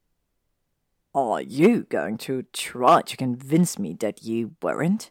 Are 1.15 1.41
you 1.41 1.83
going 1.89 2.17
to 2.19 2.43
try 2.53 3.01
to 3.01 3.17
convince 3.17 3.79
me 3.79 3.95
that 3.99 4.23
you 4.23 4.55
weren't? 4.61 5.09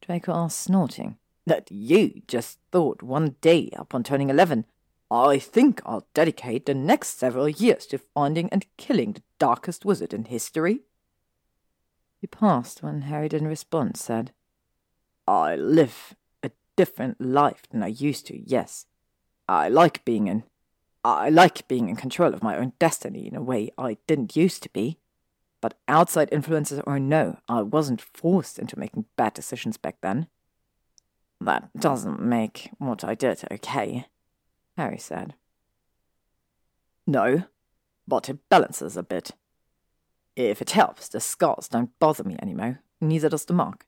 Draco 0.00 0.32
asked, 0.32 0.60
snorting. 0.60 1.18
That 1.44 1.70
you 1.70 2.22
just 2.28 2.60
thought 2.70 3.02
one 3.02 3.34
day 3.40 3.70
upon 3.74 4.04
turning 4.04 4.30
eleven, 4.30 4.64
I 5.10 5.38
think 5.38 5.82
I'll 5.84 6.06
dedicate 6.14 6.66
the 6.66 6.74
next 6.74 7.18
several 7.18 7.48
years 7.48 7.86
to 7.86 7.98
finding 7.98 8.48
and 8.50 8.66
killing 8.76 9.12
the 9.12 9.22
darkest 9.38 9.84
wizard 9.84 10.14
in 10.14 10.24
history? 10.24 10.80
He 12.20 12.26
paused 12.26 12.82
when 12.82 13.02
Harry 13.02 13.28
in 13.32 13.46
response, 13.46 14.02
said, 14.02 14.32
I 15.26 15.56
live 15.56 16.14
a 16.42 16.50
different 16.76 17.20
life 17.20 17.62
than 17.70 17.82
I 17.82 17.88
used 17.88 18.26
to, 18.28 18.38
yes. 18.38 18.86
I 19.48 19.68
like 19.68 20.04
being 20.04 20.28
in 20.28 20.44
I 21.04 21.28
like 21.28 21.68
being 21.68 21.90
in 21.90 21.96
control 21.96 22.32
of 22.32 22.42
my 22.42 22.56
own 22.56 22.72
destiny 22.78 23.26
in 23.26 23.36
a 23.36 23.42
way 23.42 23.70
I 23.76 23.98
didn't 24.06 24.36
used 24.36 24.62
to 24.62 24.70
be. 24.70 24.98
But 25.64 25.78
outside 25.88 26.28
influences 26.30 26.82
or 26.86 26.98
no, 27.00 27.38
I 27.48 27.62
wasn't 27.62 28.02
forced 28.02 28.58
into 28.58 28.78
making 28.78 29.06
bad 29.16 29.32
decisions 29.32 29.78
back 29.78 29.96
then. 30.02 30.26
That 31.40 31.70
doesn't 31.74 32.20
make 32.20 32.68
what 32.76 33.02
I 33.02 33.14
did 33.14 33.42
okay, 33.50 34.04
Harry 34.76 34.98
said. 34.98 35.32
No, 37.06 37.44
but 38.06 38.28
it 38.28 38.46
balances 38.50 38.94
a 38.98 39.02
bit. 39.02 39.30
If 40.36 40.60
it 40.60 40.72
helps, 40.72 41.08
the 41.08 41.18
scars 41.18 41.68
don't 41.68 41.98
bother 41.98 42.24
me 42.24 42.36
anymore, 42.42 42.82
neither 43.00 43.30
does 43.30 43.46
the 43.46 43.54
mark. 43.54 43.86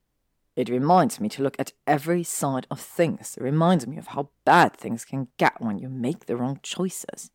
It 0.57 0.71
reminds 0.71 1.21
me 1.21 1.29
to 1.29 1.43
look 1.43 1.57
at 1.59 1.75
every 1.87 2.23
side 2.23 2.67
of 2.71 2.81
things. 2.81 3.37
It 3.37 3.43
reminds 3.43 3.87
me 3.87 3.99
of 3.99 4.07
how 4.07 4.31
bad 4.47 4.79
things 4.79 5.05
can 5.05 5.29
get 5.37 5.61
when 5.61 5.79
you 5.79 5.91
make 5.91 6.25
the 6.25 6.39
wrong 6.39 6.59
choices. 6.63 7.31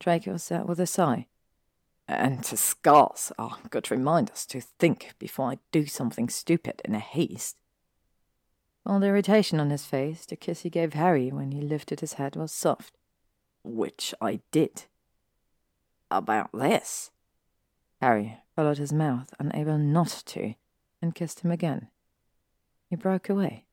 Draco 0.00 0.38
said 0.38 0.66
with 0.66 0.80
a 0.80 0.86
sigh. 0.86 1.26
And 2.08 2.42
to 2.44 2.56
scars 2.56 3.32
are 3.38 3.58
good 3.68 3.90
reminders 3.90 4.46
to 4.46 4.62
think 4.62 5.12
before 5.18 5.50
I 5.50 5.58
do 5.70 5.84
something 5.84 6.30
stupid 6.30 6.80
in 6.86 6.94
a 6.94 7.00
haste. 7.00 7.56
All 8.86 8.98
the 8.98 9.08
irritation 9.08 9.60
on 9.60 9.68
his 9.68 9.84
face, 9.84 10.24
the 10.24 10.34
kiss 10.34 10.62
he 10.62 10.70
gave 10.70 10.94
Harry 10.94 11.30
when 11.30 11.52
he 11.52 11.60
lifted 11.60 12.00
his 12.00 12.14
head 12.14 12.34
was 12.34 12.50
soft. 12.50 12.94
Which 13.62 14.14
I 14.22 14.40
did. 14.50 14.84
About 16.10 16.48
this? 16.54 17.10
Harry 18.00 18.38
followed 18.56 18.78
his 18.78 18.92
mouth, 18.92 19.34
unable 19.38 19.76
not 19.76 20.22
to, 20.26 20.54
and 21.02 21.14
kissed 21.14 21.40
him 21.40 21.50
again. 21.50 21.88
He 22.88 22.96
broke 22.96 23.28
away. 23.28 23.66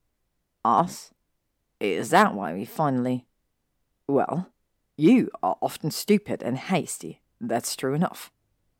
Us? 0.65 1.11
Is 1.79 2.09
that 2.09 2.33
why 2.33 2.53
we 2.53 2.65
finally. 2.65 3.27
Well, 4.07 4.49
you 4.97 5.31
are 5.41 5.57
often 5.61 5.91
stupid 5.91 6.43
and 6.43 6.57
hasty, 6.57 7.21
that's 7.39 7.75
true 7.75 7.93
enough. 7.93 8.31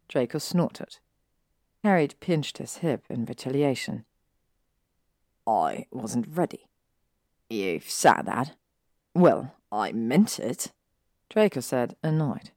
Draco 0.08 0.38
snorted. 0.38 0.98
Harry 1.84 2.10
pinched 2.20 2.58
his 2.58 2.78
hip 2.78 3.06
in 3.10 3.26
retaliation. 3.26 4.06
I 5.46 5.86
wasn't 5.92 6.28
ready. 6.28 6.68
You've 7.50 7.90
said 7.90 8.24
that. 8.26 8.56
Well, 9.14 9.56
I 9.72 9.92
meant 9.92 10.40
it. 10.40 10.72
Draco 11.30 11.60
said, 11.60 11.96
annoyed. 12.04 12.52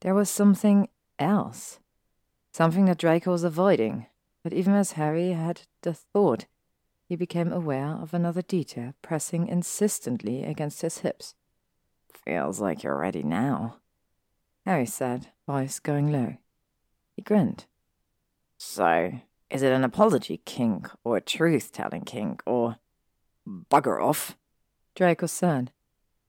There 0.00 0.14
was 0.14 0.30
something 0.30 0.88
else. 1.18 1.78
Something 2.52 2.86
that 2.86 2.98
Draco 2.98 3.30
was 3.32 3.44
avoiding, 3.44 4.06
but 4.42 4.52
even 4.52 4.74
as 4.74 4.92
Harry 4.92 5.30
had 5.30 5.62
the 5.82 5.92
thought, 5.94 6.46
he 7.06 7.16
became 7.16 7.52
aware 7.52 7.88
of 8.00 8.14
another 8.14 8.42
detail 8.42 8.94
pressing 9.02 9.48
insistently 9.48 10.44
against 10.44 10.82
his 10.82 10.98
hips. 10.98 11.34
Feels 12.24 12.60
like 12.60 12.82
you're 12.82 12.96
ready 12.96 13.22
now. 13.22 13.76
Harry 14.64 14.86
said, 14.86 15.28
voice 15.46 15.78
going 15.78 16.10
low. 16.10 16.36
He 17.16 17.22
grinned. 17.22 17.66
So, 18.56 19.20
is 19.50 19.62
it 19.62 19.72
an 19.72 19.84
apology 19.84 20.40
kink, 20.44 20.88
or 21.04 21.16
a 21.16 21.20
truth 21.20 21.70
telling 21.70 22.02
kink, 22.02 22.42
or 22.46 22.76
bugger 23.46 24.02
off? 24.02 24.36
Draco 24.94 25.26
said, 25.26 25.70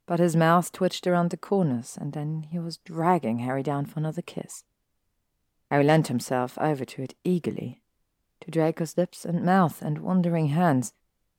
but 0.05 0.19
his 0.19 0.35
mouth 0.35 0.71
twitched 0.71 1.07
around 1.07 1.29
the 1.29 1.37
corners, 1.37 1.97
and 1.99 2.13
then 2.13 2.47
he 2.51 2.59
was 2.59 2.77
dragging 2.77 3.39
Harry 3.39 3.63
down 3.63 3.85
for 3.85 3.99
another 3.99 4.21
kiss. 4.21 4.63
Harry 5.71 5.83
lent 5.83 6.07
himself 6.07 6.57
over 6.59 6.85
to 6.85 7.01
it 7.01 7.15
eagerly, 7.23 7.81
to 8.41 8.51
Draco's 8.51 8.97
lips 8.97 9.25
and 9.25 9.43
mouth 9.43 9.81
and 9.81 9.99
wandering 9.99 10.47
hands, 10.47 10.93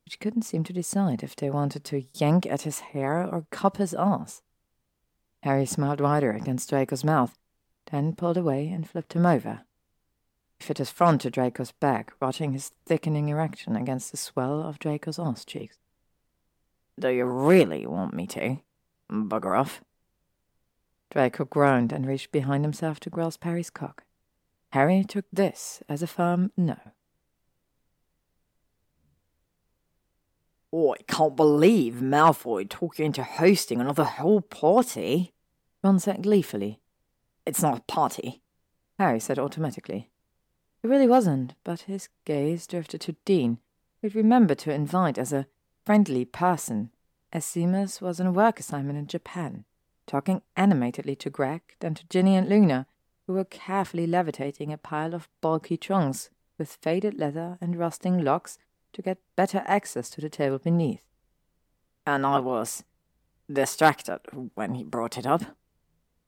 which 0.05 0.19
couldn't 0.19 0.43
seem 0.43 0.65
to 0.65 0.73
decide 0.73 1.23
if 1.23 1.37
they 1.37 1.51
wanted 1.51 1.85
to 1.85 2.05
yank 2.15 2.47
at 2.47 2.63
his 2.63 2.81
hair 2.81 3.25
or 3.25 3.47
cup 3.51 3.77
his 3.77 3.95
ass. 3.95 4.43
Harry 5.43 5.67
smiled 5.67 6.01
wider 6.01 6.33
against 6.33 6.71
Draco's 6.71 7.05
mouth, 7.05 7.37
then 7.91 8.15
pulled 8.15 8.37
away 8.37 8.69
and 8.69 8.89
flipped 8.89 9.13
him 9.13 9.27
over. 9.27 9.63
He 10.59 10.65
fit 10.65 10.79
his 10.79 10.91
front 10.91 11.21
to 11.21 11.31
Draco's 11.31 11.73
back, 11.73 12.13
watching 12.21 12.53
his 12.53 12.73
thickening 12.85 13.29
erection 13.29 13.77
against 13.77 14.11
the 14.11 14.17
swell 14.17 14.63
of 14.63 14.79
Draco's 14.79 15.19
ass 15.19 15.45
cheeks. 15.45 15.79
Do 16.99 17.11
you 17.11 17.25
really 17.27 17.87
want 17.87 18.15
me 18.15 18.27
to? 18.29 18.59
Bugger 19.11 19.59
off. 19.59 19.83
Draco 21.11 21.45
groaned 21.45 21.93
and 21.93 22.07
reached 22.07 22.33
behind 22.33 22.65
himself 22.65 22.99
to 23.01 23.11
grasp 23.11 23.45
Harry's 23.45 23.71
cock. 23.71 24.05
Harry 24.71 25.05
took 25.05 25.27
this 25.33 25.83
as 25.89 26.03
a 26.03 26.07
firm 26.07 26.51
no. 26.57 26.77
Oh, 30.79 30.93
I 30.93 31.03
can't 31.09 31.35
believe 31.35 32.03
Malfoy 32.03 32.69
talked 32.69 32.99
you 32.99 33.07
into 33.07 33.23
hosting 33.23 33.81
another 33.81 34.05
whole 34.05 34.43
party. 34.43 35.33
Ron 35.83 35.99
said 35.99 36.23
gleefully. 36.23 36.81
It's 37.47 37.63
not 37.63 37.79
a 37.79 37.83
party, 37.85 38.43
Harry 38.99 39.19
said 39.19 39.39
automatically. 39.39 40.11
It 40.83 40.89
really 40.89 41.07
wasn't, 41.09 41.55
but 41.65 41.83
his 41.83 42.11
gaze 42.27 42.67
drifted 42.67 43.01
to 43.01 43.17
Dean, 43.25 43.57
who'd 44.03 44.15
remembered 44.15 44.59
to 44.59 44.71
invite 44.71 45.17
as 45.17 45.33
a 45.33 45.47
friendly 45.87 46.27
person, 46.27 46.91
as 47.33 47.47
Seamus 47.47 48.03
was 48.03 48.21
on 48.21 48.27
a 48.27 48.33
work 48.33 48.61
assignment 48.61 48.99
in 48.99 49.07
Japan, 49.07 49.65
talking 50.07 50.43
animatedly 50.59 51.17
to 51.17 51.31
Greg, 51.31 51.63
then 51.81 51.95
to 51.95 52.07
Ginny 52.09 52.37
and 52.37 52.51
Luna, 52.51 52.87
who 53.27 53.33
were 53.33 53.47
carefully 53.47 54.07
levitating 54.07 54.75
a 54.75 54.77
pile 54.77 55.15
of 55.15 55.31
bulky 55.41 55.79
trunks 55.79 56.29
with 56.59 56.77
faded 56.83 57.19
leather 57.19 57.57
and 57.63 57.77
rusting 57.77 58.23
locks 58.23 58.59
to 58.97 59.03
get 59.03 59.19
better 59.37 59.63
access 59.67 60.09
to 60.09 60.23
the 60.23 60.31
table 60.31 60.59
beneath. 60.59 61.03
And 62.07 62.25
I 62.25 62.41
was 62.41 62.83
distracted 63.53 64.21
when 64.55 64.75
he 64.75 64.85
brought 64.85 65.19
it 65.19 65.27
up. 65.27 65.43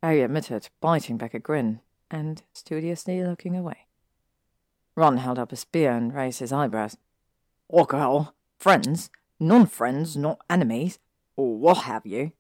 Harry 0.03 0.21
admitted, 0.21 0.69
biting 0.81 1.17
back 1.17 1.33
a 1.33 1.39
grin 1.39 1.81
and 2.11 2.43
studiously 2.53 3.25
looking 3.25 3.57
away. 3.57 3.87
Ron 4.95 5.17
held 5.17 5.39
up 5.39 5.51
a 5.51 5.57
spear 5.57 5.93
and 5.93 6.15
raised 6.15 6.41
his 6.41 6.53
eyebrows. 6.53 6.99
Alcohol, 7.73 8.35
friends, 8.59 9.09
non 9.41 9.65
friends, 9.65 10.15
not 10.15 10.41
enemies, 10.51 10.99
or 11.37 11.57
what 11.57 11.79
have 11.79 12.05
you. 12.05 12.33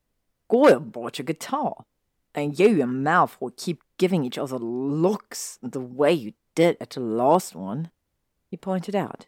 Goyle 0.50 0.80
brought 0.80 1.18
your 1.18 1.24
guitar, 1.24 1.84
and 2.34 2.58
you 2.58 2.82
and 2.82 3.06
Malfoy 3.06 3.56
keep 3.56 3.82
giving 3.96 4.24
each 4.24 4.38
other 4.38 4.58
looks 4.58 5.58
the 5.62 5.80
way 5.80 6.12
you 6.12 6.34
did 6.54 6.76
at 6.80 6.90
the 6.90 7.00
last 7.00 7.54
one, 7.54 7.90
he 8.50 8.56
pointed 8.56 8.94
out. 8.94 9.26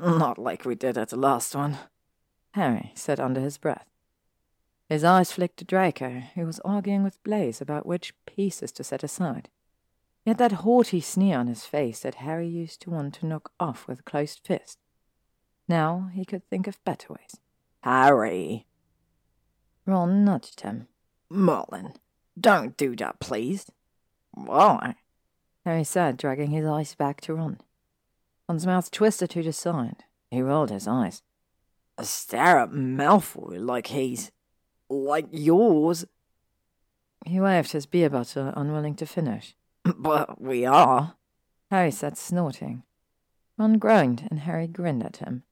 Not 0.00 0.38
like 0.38 0.64
we 0.64 0.74
did 0.74 0.98
at 0.98 1.10
the 1.10 1.16
last 1.16 1.54
one, 1.54 1.78
Harry 2.52 2.92
said 2.94 3.20
under 3.20 3.40
his 3.40 3.58
breath. 3.58 3.86
His 4.88 5.04
eyes 5.04 5.32
flicked 5.32 5.58
to 5.58 5.64
Draco, 5.64 6.22
who 6.34 6.44
was 6.44 6.60
arguing 6.60 7.02
with 7.02 7.22
Blaise 7.22 7.60
about 7.60 7.86
which 7.86 8.14
pieces 8.26 8.72
to 8.72 8.84
set 8.84 9.02
aside. 9.02 9.48
He 10.24 10.30
had 10.30 10.38
that 10.38 10.52
haughty 10.52 11.00
sneer 11.00 11.38
on 11.38 11.46
his 11.46 11.64
face 11.64 12.00
that 12.00 12.16
Harry 12.16 12.48
used 12.48 12.80
to 12.82 12.90
want 12.90 13.14
to 13.14 13.26
knock 13.26 13.52
off 13.58 13.88
with 13.88 14.00
a 14.00 14.02
closed 14.04 14.40
fist. 14.44 14.78
Now 15.66 16.10
he 16.12 16.24
could 16.24 16.48
think 16.48 16.66
of 16.66 16.84
better 16.84 17.14
ways. 17.14 17.36
Harry! 17.82 18.66
Ron 19.86 20.24
nudged 20.24 20.60
him. 20.60 20.88
Merlin, 21.30 21.94
don't 22.38 22.76
do 22.76 22.94
that, 22.96 23.18
please. 23.18 23.70
Why? 24.32 24.96
Harry 25.64 25.84
said, 25.84 26.16
dragging 26.16 26.50
his 26.50 26.66
eyes 26.66 26.94
back 26.94 27.20
to 27.22 27.34
Ron. 27.34 27.58
Ron's 28.52 28.66
mouth 28.66 28.90
twisted 28.90 29.30
to 29.30 29.42
the 29.42 29.50
side. 29.50 30.04
He 30.30 30.42
rolled 30.42 30.68
his 30.68 30.86
eyes. 30.86 31.22
A 31.96 32.04
stare 32.04 32.58
at 32.58 32.68
Malfoy 32.70 33.58
like 33.58 33.86
he's. 33.86 34.30
like 34.90 35.24
yours. 35.30 36.04
He 37.24 37.40
waved 37.40 37.72
his 37.72 37.86
beer 37.86 38.10
bottle, 38.10 38.52
unwilling 38.54 38.94
to 38.96 39.06
finish. 39.06 39.56
But 39.96 40.38
we 40.38 40.66
are, 40.66 41.14
Harry 41.70 41.90
said, 41.90 42.18
snorting. 42.18 42.82
Ron 43.56 43.78
groaned, 43.78 44.28
and 44.30 44.40
Harry 44.40 44.66
grinned 44.66 45.02
at 45.02 45.16
him. 45.16 45.44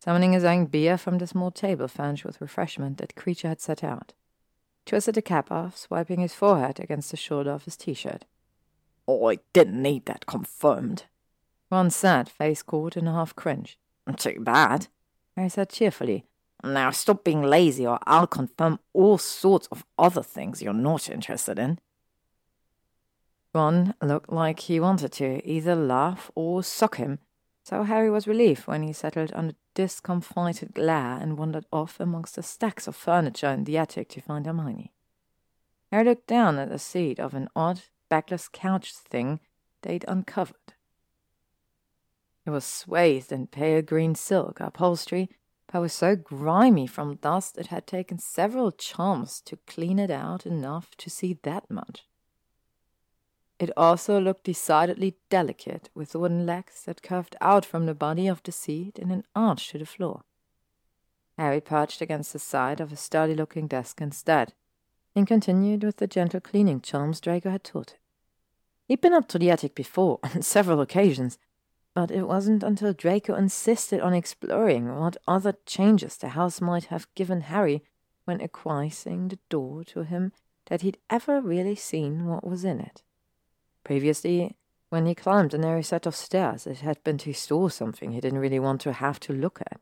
Summoning 0.00 0.32
his 0.32 0.42
own 0.42 0.66
beer 0.66 0.98
from 0.98 1.18
the 1.18 1.28
small 1.28 1.52
table 1.52 1.86
furnished 1.86 2.24
with 2.24 2.40
refreshment 2.40 2.98
that 2.98 3.14
Kreacher 3.14 3.48
had 3.48 3.60
set 3.60 3.84
out. 3.84 4.12
twisted 4.84 5.14
the 5.14 5.22
cap 5.22 5.52
off, 5.52 5.78
swiping 5.78 6.18
his 6.18 6.34
forehead 6.34 6.80
against 6.80 7.12
the 7.12 7.16
shoulder 7.16 7.52
of 7.52 7.64
his 7.64 7.76
t-shirt. 7.76 8.24
Oh, 9.06 9.30
I 9.30 9.38
didn't 9.52 9.80
need 9.80 10.06
that 10.06 10.26
confirmed. 10.26 11.04
Ron 11.74 11.90
said, 11.90 12.28
face 12.28 12.62
caught 12.62 12.96
in 12.96 13.08
a 13.08 13.12
half 13.12 13.34
cringe. 13.34 13.80
Too 14.16 14.38
bad, 14.38 14.86
Harry 15.34 15.48
said 15.48 15.70
cheerfully. 15.70 16.24
Now 16.62 16.92
stop 16.92 17.24
being 17.24 17.42
lazy 17.42 17.84
or 17.84 17.98
I'll 18.04 18.28
confirm 18.28 18.78
all 18.92 19.18
sorts 19.18 19.66
of 19.72 19.84
other 19.98 20.22
things 20.22 20.62
you're 20.62 20.72
not 20.72 21.10
interested 21.10 21.58
in. 21.58 21.80
Ron 23.52 23.94
looked 24.00 24.32
like 24.32 24.60
he 24.60 24.78
wanted 24.78 25.10
to 25.14 25.44
either 25.44 25.74
laugh 25.74 26.30
or 26.36 26.62
sock 26.62 26.98
him, 26.98 27.18
so 27.64 27.82
Harry 27.82 28.08
was 28.08 28.28
relieved 28.28 28.68
when 28.68 28.84
he 28.84 28.92
settled 28.92 29.32
on 29.32 29.50
a 29.50 29.56
discomfited 29.74 30.74
glare 30.74 31.18
and 31.20 31.36
wandered 31.36 31.66
off 31.72 31.98
amongst 31.98 32.36
the 32.36 32.44
stacks 32.44 32.86
of 32.86 32.94
furniture 32.94 33.50
in 33.50 33.64
the 33.64 33.78
attic 33.78 34.10
to 34.10 34.20
find 34.20 34.46
Hermione. 34.46 34.92
Harry 35.90 36.04
looked 36.04 36.28
down 36.28 36.56
at 36.56 36.68
the 36.68 36.78
seat 36.78 37.18
of 37.18 37.34
an 37.34 37.48
odd, 37.56 37.80
backless 38.08 38.46
couch 38.46 38.94
thing 38.94 39.40
they'd 39.82 40.04
uncovered. 40.06 40.73
It 42.46 42.50
was 42.50 42.64
swathed 42.64 43.32
in 43.32 43.46
pale 43.46 43.82
green 43.82 44.14
silk 44.14 44.60
upholstery, 44.60 45.30
but 45.72 45.80
was 45.80 45.92
so 45.92 46.14
grimy 46.14 46.86
from 46.86 47.16
dust 47.16 47.56
it 47.58 47.68
had 47.68 47.86
taken 47.86 48.18
several 48.18 48.70
charms 48.70 49.40
to 49.42 49.56
clean 49.66 49.98
it 49.98 50.10
out 50.10 50.44
enough 50.46 50.94
to 50.98 51.10
see 51.10 51.38
that 51.42 51.70
much. 51.70 52.06
It 53.58 53.70
also 53.76 54.20
looked 54.20 54.44
decidedly 54.44 55.16
delicate, 55.30 55.88
with 55.94 56.14
wooden 56.14 56.44
legs 56.44 56.82
that 56.84 57.02
curved 57.02 57.36
out 57.40 57.64
from 57.64 57.86
the 57.86 57.94
body 57.94 58.26
of 58.26 58.42
the 58.42 58.52
seat 58.52 58.98
in 58.98 59.10
an 59.10 59.24
arch 59.34 59.68
to 59.70 59.78
the 59.78 59.86
floor. 59.86 60.24
Harry 61.38 61.60
perched 61.60 62.00
against 62.00 62.32
the 62.32 62.38
side 62.38 62.80
of 62.80 62.92
a 62.92 62.96
sturdy 62.96 63.34
looking 63.34 63.66
desk 63.66 64.00
instead, 64.00 64.52
and 65.14 65.26
continued 65.26 65.82
with 65.82 65.96
the 65.96 66.06
gentle 66.06 66.40
cleaning 66.40 66.80
charms 66.80 67.20
Draco 67.20 67.50
had 67.50 67.64
taught 67.64 67.92
him. 67.92 67.98
He'd 68.86 69.00
been 69.00 69.14
up 69.14 69.28
to 69.28 69.38
the 69.38 69.50
attic 69.50 69.74
before, 69.74 70.18
on 70.22 70.42
several 70.42 70.80
occasions, 70.80 71.38
but 71.94 72.10
it 72.10 72.26
wasn't 72.26 72.62
until 72.62 72.92
Draco 72.92 73.34
insisted 73.34 74.00
on 74.00 74.12
exploring 74.12 74.94
what 74.96 75.16
other 75.28 75.54
changes 75.64 76.16
the 76.16 76.30
house 76.30 76.60
might 76.60 76.86
have 76.86 77.12
given 77.14 77.42
Harry 77.42 77.84
when 78.24 78.40
acquiescing 78.40 79.28
the 79.28 79.38
door 79.48 79.84
to 79.84 80.02
him 80.02 80.32
that 80.66 80.80
he'd 80.80 80.98
ever 81.08 81.40
really 81.40 81.76
seen 81.76 82.26
what 82.26 82.46
was 82.46 82.64
in 82.64 82.80
it. 82.80 83.02
Previously, 83.84 84.56
when 84.88 85.06
he 85.06 85.14
climbed 85.14 85.54
a 85.54 85.58
narrow 85.58 85.82
set 85.82 86.06
of 86.06 86.16
stairs, 86.16 86.66
it 86.66 86.78
had 86.78 87.02
been 87.04 87.18
to 87.18 87.32
store 87.32 87.70
something 87.70 88.12
he 88.12 88.20
didn't 88.20 88.38
really 88.38 88.58
want 88.58 88.80
to 88.80 88.92
have 88.92 89.20
to 89.20 89.32
look 89.32 89.60
at. 89.60 89.80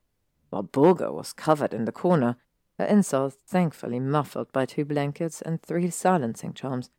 Walburga 0.53 1.12
was 1.12 1.33
covered 1.33 1.73
in 1.73 1.87
the 1.87 1.93
corner, 1.93 2.37
her 2.78 2.85
insult 2.85 3.37
thankfully 3.47 4.01
muffled 4.01 4.53
by 4.53 4.67
two 4.67 4.85
blankets 4.85 5.41
and 5.41 5.62
three 5.62 5.89
silencing 5.89 6.53
charms, 6.53 6.91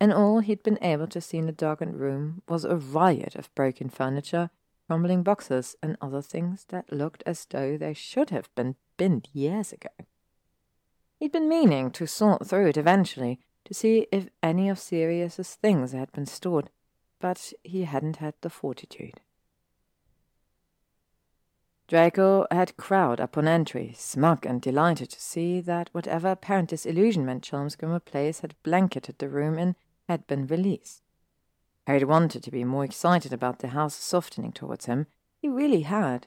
and 0.00 0.12
all 0.12 0.40
he'd 0.40 0.62
been 0.62 0.78
able 0.82 1.06
to 1.06 1.20
see 1.20 1.38
in 1.38 1.46
the 1.46 1.52
darkened 1.52 1.98
room 1.98 2.42
was 2.48 2.64
a 2.64 2.76
riot 2.76 3.34
of 3.34 3.54
broken 3.54 3.88
furniture, 3.88 4.50
crumbling 4.88 5.22
boxes, 5.22 5.76
and 5.82 5.98
other 6.00 6.22
things 6.22 6.64
that 6.70 6.90
looked 6.90 7.22
as 7.26 7.46
though 7.50 7.76
they 7.76 7.92
should 7.92 8.30
have 8.30 8.48
been 8.54 8.74
binned 8.96 9.28
years 9.34 9.70
ago. 9.70 9.90
He'd 11.20 11.30
been 11.30 11.48
meaning 11.48 11.90
to 11.90 12.06
sort 12.06 12.46
through 12.46 12.68
it 12.68 12.78
eventually, 12.78 13.38
to 13.66 13.74
see 13.74 14.06
if 14.10 14.30
any 14.42 14.70
of 14.70 14.78
Sirius's 14.78 15.56
things 15.56 15.92
had 15.92 16.10
been 16.12 16.24
stored, 16.24 16.70
but 17.20 17.52
he 17.62 17.84
hadn't 17.84 18.16
had 18.16 18.32
the 18.40 18.48
fortitude. 18.48 19.20
Draco 21.86 22.46
had 22.50 22.76
crowed 22.78 23.20
upon 23.20 23.46
entry, 23.46 23.92
smug 23.94 24.46
and 24.46 24.62
delighted 24.62 25.10
to 25.10 25.20
see 25.20 25.60
that 25.60 25.90
whatever 25.92 26.28
apparent 26.28 26.70
disillusionment 26.70 27.42
Chelm's 27.42 27.76
Place 28.06 28.40
had 28.40 28.54
blanketed 28.62 29.18
the 29.18 29.28
room 29.28 29.58
in 29.58 29.76
had 30.08 30.26
been 30.26 30.46
released. 30.46 31.02
Harry 31.88 32.04
wanted 32.04 32.42
to 32.42 32.50
be 32.50 32.64
more 32.64 32.84
excited 32.84 33.32
about 33.32 33.60
the 33.60 33.68
house 33.68 33.94
softening 33.94 34.52
towards 34.52 34.84
him. 34.84 35.06
He 35.40 35.48
really 35.48 35.80
had. 35.80 36.26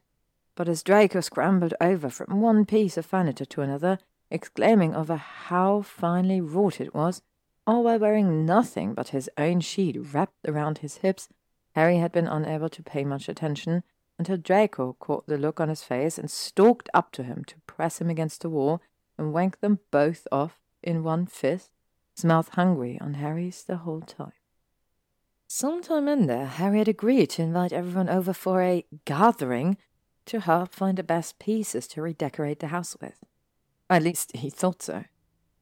But 0.55 0.67
as 0.67 0.81
Draco 0.81 1.21
scrambled 1.21 1.75
over 1.79 2.09
from 2.09 2.41
one 2.41 2.65
piece 2.65 2.97
of 2.97 3.05
furniture 3.05 3.45
to 3.45 3.61
another, 3.61 3.99
exclaiming 4.31 4.95
over 4.95 5.17
how 5.17 5.83
finely 5.83 6.41
wrought 6.41 6.81
it 6.81 6.95
was, 6.95 7.21
all 7.67 7.83
while 7.83 7.99
wearing 7.99 8.43
nothing 8.43 8.95
but 8.95 9.09
his 9.09 9.29
own 9.37 9.59
sheet 9.59 9.97
wrapped 9.99 10.47
around 10.47 10.79
his 10.79 10.97
hips, 10.97 11.29
Harry 11.75 11.97
had 11.97 12.11
been 12.11 12.27
unable 12.27 12.69
to 12.69 12.81
pay 12.81 13.03
much 13.03 13.29
attention 13.29 13.83
until 14.17 14.37
Draco 14.37 14.93
caught 14.93 15.27
the 15.27 15.37
look 15.37 15.59
on 15.59 15.69
his 15.69 15.83
face 15.83 16.17
and 16.17 16.31
stalked 16.31 16.89
up 16.91 17.11
to 17.11 17.21
him 17.21 17.43
to 17.45 17.59
press 17.67 18.01
him 18.01 18.09
against 18.09 18.41
the 18.41 18.49
wall 18.49 18.81
and 19.15 19.31
wank 19.31 19.59
them 19.59 19.77
both 19.91 20.27
off 20.31 20.59
in 20.81 21.03
one 21.03 21.27
fist, 21.27 21.69
his 22.15 22.25
mouth 22.25 22.49
hungry 22.55 22.97
on 22.99 23.13
Harry's 23.13 23.63
the 23.63 23.77
whole 23.77 24.01
time. 24.01 24.33
Sometime 25.53 26.07
in 26.07 26.27
there, 26.27 26.45
Harry 26.45 26.77
had 26.77 26.87
agreed 26.87 27.31
to 27.31 27.41
invite 27.41 27.73
everyone 27.73 28.07
over 28.07 28.31
for 28.31 28.61
a 28.61 28.85
gathering 29.03 29.75
to 30.27 30.39
help 30.39 30.73
find 30.73 30.97
the 30.97 31.03
best 31.03 31.39
pieces 31.39 31.89
to 31.89 32.01
redecorate 32.01 32.61
the 32.61 32.67
house 32.67 32.95
with. 33.01 33.19
At 33.89 34.03
least 34.03 34.33
he 34.33 34.49
thought 34.49 34.81
so. 34.81 35.03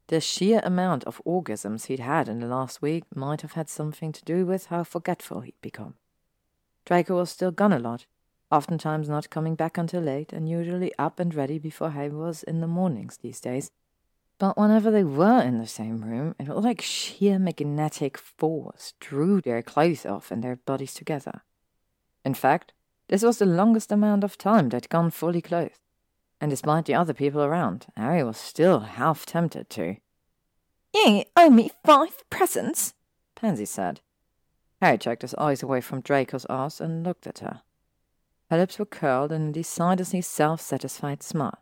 The 0.05 0.21
sheer 0.21 0.61
amount 0.63 1.05
of 1.05 1.19
orgasms 1.25 1.87
he'd 1.87 2.01
had 2.01 2.29
in 2.29 2.39
the 2.39 2.45
last 2.45 2.83
week 2.83 3.03
might 3.15 3.41
have 3.41 3.53
had 3.53 3.67
something 3.67 4.11
to 4.11 4.23
do 4.23 4.45
with 4.45 4.67
how 4.67 4.83
forgetful 4.83 5.41
he'd 5.41 5.59
become. 5.59 5.95
Draco 6.85 7.15
was 7.15 7.31
still 7.31 7.51
gone 7.51 7.73
a 7.73 7.79
lot, 7.79 8.05
oftentimes 8.51 9.09
not 9.09 9.31
coming 9.31 9.55
back 9.55 9.75
until 9.75 10.03
late, 10.03 10.31
and 10.31 10.47
usually 10.47 10.93
up 10.99 11.19
and 11.19 11.33
ready 11.33 11.57
before 11.57 11.89
Harry 11.89 12.09
was 12.09 12.43
in 12.43 12.61
the 12.61 12.67
mornings 12.67 13.17
these 13.17 13.41
days. 13.41 13.71
But 14.39 14.57
whenever 14.57 14.89
they 14.89 15.03
were 15.03 15.41
in 15.41 15.59
the 15.59 15.67
same 15.67 16.01
room, 16.01 16.33
it 16.39 16.47
was 16.47 16.63
like 16.63 16.81
sheer 16.81 17.37
magnetic 17.37 18.17
force 18.17 18.93
drew 18.99 19.41
their 19.41 19.61
clothes 19.61 20.05
off 20.05 20.31
and 20.31 20.43
their 20.43 20.55
bodies 20.55 20.93
together. 20.95 21.41
In 22.25 22.33
fact, 22.33 22.73
this 23.09 23.21
was 23.21 23.37
the 23.37 23.45
longest 23.45 23.91
amount 23.91 24.23
of 24.23 24.37
time 24.37 24.69
they'd 24.69 24.89
gone 24.89 25.11
fully 25.11 25.41
clothed 25.41 25.79
and 26.41 26.49
despite 26.49 26.85
the 26.85 26.95
other 26.95 27.13
people 27.13 27.41
around, 27.41 27.87
Harry 27.97 28.23
was 28.23 28.37
still 28.37 28.81
half 28.81 29.25
tempted 29.25 29.69
to. 29.71 29.97
You 30.93 31.23
owe 31.35 31.49
me 31.49 31.71
five 31.85 32.29
presents, 32.29 32.93
Pansy 33.35 33.65
said. 33.65 34.01
Harry 34.81 34.97
checked 34.97 35.21
his 35.21 35.35
eyes 35.35 35.61
away 35.61 35.81
from 35.81 36.01
Draco's 36.01 36.45
ass 36.49 36.79
and 36.79 37.03
looked 37.03 37.27
at 37.27 37.39
her. 37.39 37.61
Her 38.49 38.57
lips 38.57 38.79
were 38.79 38.85
curled 38.85 39.31
in 39.31 39.49
a 39.49 39.51
decidedly 39.51 40.21
self-satisfied 40.21 41.21
smile. 41.21 41.61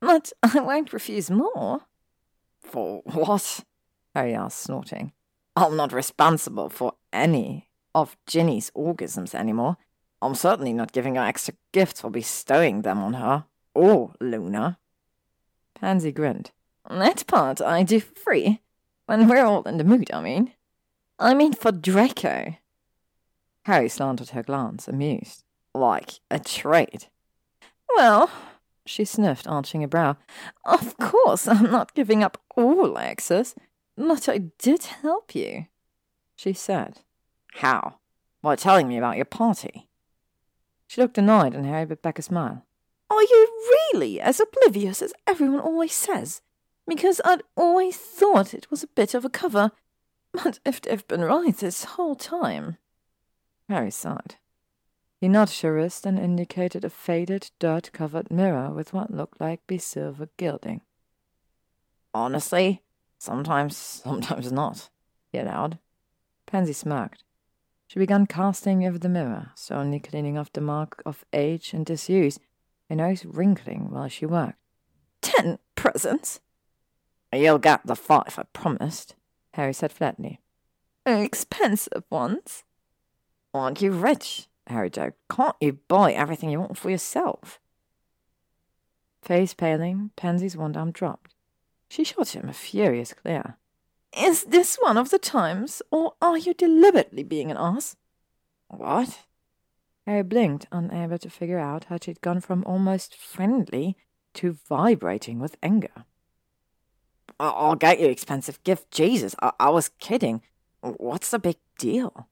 But 0.00 0.32
I 0.42 0.60
won't 0.60 0.92
refuse 0.92 1.30
more. 1.30 1.80
For 2.62 3.02
what? 3.04 3.64
Harry 4.14 4.34
asked, 4.34 4.60
snorting. 4.60 5.12
I'm 5.56 5.76
not 5.76 5.92
responsible 5.92 6.68
for 6.68 6.94
any 7.12 7.68
of 7.94 8.16
Ginny's 8.26 8.70
orgasms 8.76 9.34
anymore. 9.34 9.76
I'm 10.22 10.34
certainly 10.34 10.72
not 10.72 10.92
giving 10.92 11.14
her 11.14 11.22
extra 11.22 11.54
gifts 11.72 12.00
for 12.00 12.10
bestowing 12.10 12.82
them 12.82 12.98
on 12.98 13.14
her. 13.14 13.44
Or 13.74 14.12
Luna. 14.20 14.78
Pansy 15.74 16.12
grinned. 16.12 16.50
That 16.88 17.26
part 17.26 17.60
I 17.60 17.82
do 17.82 18.00
for 18.00 18.14
free. 18.14 18.60
When 19.06 19.28
we're 19.28 19.44
all 19.44 19.62
in 19.62 19.78
the 19.78 19.84
mood, 19.84 20.10
I 20.12 20.20
mean. 20.20 20.52
I 21.18 21.34
mean 21.34 21.52
for 21.52 21.72
Draco. 21.72 22.56
Harry 23.64 23.88
slanted 23.88 24.30
her 24.30 24.42
glance, 24.42 24.88
amused. 24.88 25.44
Like 25.74 26.20
a 26.30 26.38
trade. 26.38 27.06
Well, 27.96 28.30
she 28.90 29.04
sniffed, 29.04 29.46
arching 29.46 29.84
a 29.84 29.88
brow. 29.88 30.16
Of 30.64 30.96
course, 30.98 31.46
I'm 31.46 31.70
not 31.70 31.94
giving 31.94 32.22
up 32.22 32.42
all 32.56 32.98
access, 32.98 33.54
but 33.96 34.28
I 34.28 34.38
did 34.58 34.84
help 34.84 35.34
you, 35.34 35.66
she 36.34 36.52
said. 36.52 37.00
How? 37.54 37.98
By 38.42 38.56
telling 38.56 38.88
me 38.88 38.98
about 38.98 39.16
your 39.16 39.26
party. 39.26 39.88
She 40.86 41.00
looked 41.00 41.18
annoyed, 41.18 41.54
and 41.54 41.64
Harry 41.66 41.86
bit 41.86 42.02
back 42.02 42.18
a 42.18 42.22
smile. 42.22 42.64
Are 43.08 43.22
you 43.22 43.48
really 43.92 44.20
as 44.20 44.40
oblivious 44.40 45.02
as 45.02 45.14
everyone 45.26 45.60
always 45.60 45.92
says? 45.92 46.42
Because 46.86 47.20
I'd 47.24 47.42
always 47.56 47.96
thought 47.96 48.54
it 48.54 48.70
was 48.70 48.82
a 48.82 48.88
bit 48.88 49.14
of 49.14 49.24
a 49.24 49.30
cover. 49.30 49.70
But 50.32 50.58
if 50.64 50.80
they've 50.80 51.06
been 51.06 51.22
right 51.22 51.56
this 51.56 51.84
whole 51.84 52.16
time. 52.16 52.78
Harry 53.68 53.90
sighed. 53.90 54.36
He 55.20 55.28
nudged 55.28 55.60
her 55.60 55.74
wrist 55.74 56.06
and 56.06 56.18
indicated 56.18 56.82
a 56.82 56.88
faded, 56.88 57.50
dirt 57.58 57.92
covered 57.92 58.30
mirror 58.30 58.70
with 58.70 58.94
what 58.94 59.12
looked 59.12 59.38
like 59.38 59.66
be 59.66 59.76
silver 59.76 60.30
gilding. 60.38 60.80
Honestly, 62.14 62.82
sometimes, 63.18 63.76
sometimes 63.76 64.50
not, 64.50 64.88
he 65.30 65.38
allowed. 65.38 65.78
Pansy 66.46 66.72
smirked. 66.72 67.22
She 67.86 67.98
began 67.98 68.26
casting 68.26 68.86
over 68.86 68.98
the 68.98 69.10
mirror, 69.10 69.50
slowly 69.54 70.00
cleaning 70.00 70.38
off 70.38 70.52
the 70.52 70.62
mark 70.62 71.02
of 71.04 71.24
age 71.34 71.74
and 71.74 71.84
disuse, 71.84 72.38
her 72.88 72.96
nose 72.96 73.26
wrinkling 73.26 73.90
while 73.90 74.08
she 74.08 74.24
worked. 74.24 74.58
Ten 75.20 75.58
presents? 75.74 76.40
You'll 77.30 77.58
get 77.58 77.86
the 77.86 77.94
five 77.94 78.38
I 78.38 78.44
promised, 78.54 79.16
Harry 79.52 79.74
said 79.74 79.92
flatly. 79.92 80.40
Expensive 81.04 82.04
ones? 82.08 82.64
Aren't 83.52 83.82
you 83.82 83.90
rich? 83.92 84.48
Harry. 84.70 84.90
Can't 84.90 85.56
you 85.60 85.78
buy 85.88 86.12
everything 86.12 86.50
you 86.50 86.60
want 86.60 86.78
for 86.78 86.90
yourself? 86.90 87.60
Face 89.22 89.54
paling, 89.54 90.10
Pansy's 90.16 90.56
one 90.56 90.76
arm 90.76 90.92
dropped. 90.92 91.34
She 91.88 92.04
shot 92.04 92.28
him 92.34 92.48
a 92.48 92.52
furious 92.52 93.12
glare. 93.12 93.58
Is 94.16 94.44
this 94.44 94.76
one 94.80 94.96
of 94.96 95.10
the 95.10 95.18
times, 95.18 95.82
or 95.90 96.14
are 96.22 96.38
you 96.38 96.54
deliberately 96.54 97.22
being 97.22 97.50
an 97.50 97.56
ass? 97.56 97.96
What? 98.68 99.20
Harry 100.06 100.22
blinked, 100.22 100.66
unable 100.72 101.18
to 101.18 101.30
figure 101.30 101.58
out 101.58 101.84
how 101.84 101.98
she'd 102.00 102.20
gone 102.20 102.40
from 102.40 102.64
almost 102.64 103.14
friendly 103.14 103.96
to 104.34 104.56
vibrating 104.68 105.38
with 105.38 105.56
anger. 105.62 106.04
I'll 107.38 107.74
get 107.74 108.00
you 108.00 108.06
expensive 108.06 108.62
gift. 108.64 108.90
Jesus, 108.90 109.34
I, 109.40 109.52
I 109.58 109.70
was 109.70 109.90
kidding. 110.00 110.42
What's 110.80 111.30
the 111.30 111.38
big 111.38 111.56
deal? 111.78 112.28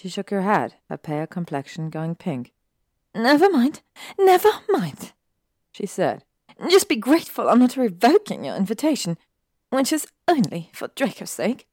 She 0.00 0.08
shook 0.08 0.30
her 0.30 0.42
head, 0.42 0.76
her 0.88 0.96
pale 0.96 1.26
complexion 1.26 1.90
going 1.90 2.14
pink. 2.14 2.52
Never 3.16 3.50
mind, 3.50 3.82
never 4.16 4.48
mind, 4.68 5.12
she 5.72 5.86
said. 5.86 6.22
Just 6.70 6.88
be 6.88 6.94
grateful 6.94 7.48
I'm 7.48 7.58
not 7.58 7.76
revoking 7.76 8.44
your 8.44 8.54
invitation, 8.54 9.18
which 9.70 9.92
is 9.92 10.06
only 10.28 10.70
for 10.72 10.86
Draco's 10.94 11.32
sake. 11.32 11.66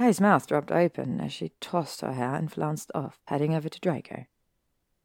Harry's 0.00 0.20
mouth 0.20 0.48
dropped 0.48 0.72
open 0.72 1.20
as 1.20 1.32
she 1.32 1.52
tossed 1.60 2.00
her 2.00 2.14
hair 2.14 2.34
and 2.34 2.50
flounced 2.50 2.90
off, 2.92 3.20
heading 3.26 3.54
over 3.54 3.68
to 3.68 3.78
Draco. 3.78 4.26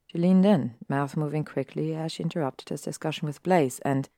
She 0.08 0.18
leaned 0.18 0.44
in, 0.44 0.74
mouth 0.88 1.16
moving 1.16 1.44
quickly 1.44 1.94
as 1.94 2.10
she 2.10 2.24
interrupted 2.24 2.70
his 2.70 2.82
discussion 2.82 3.26
with 3.28 3.44
Blaise, 3.44 3.78
and, 3.84 4.08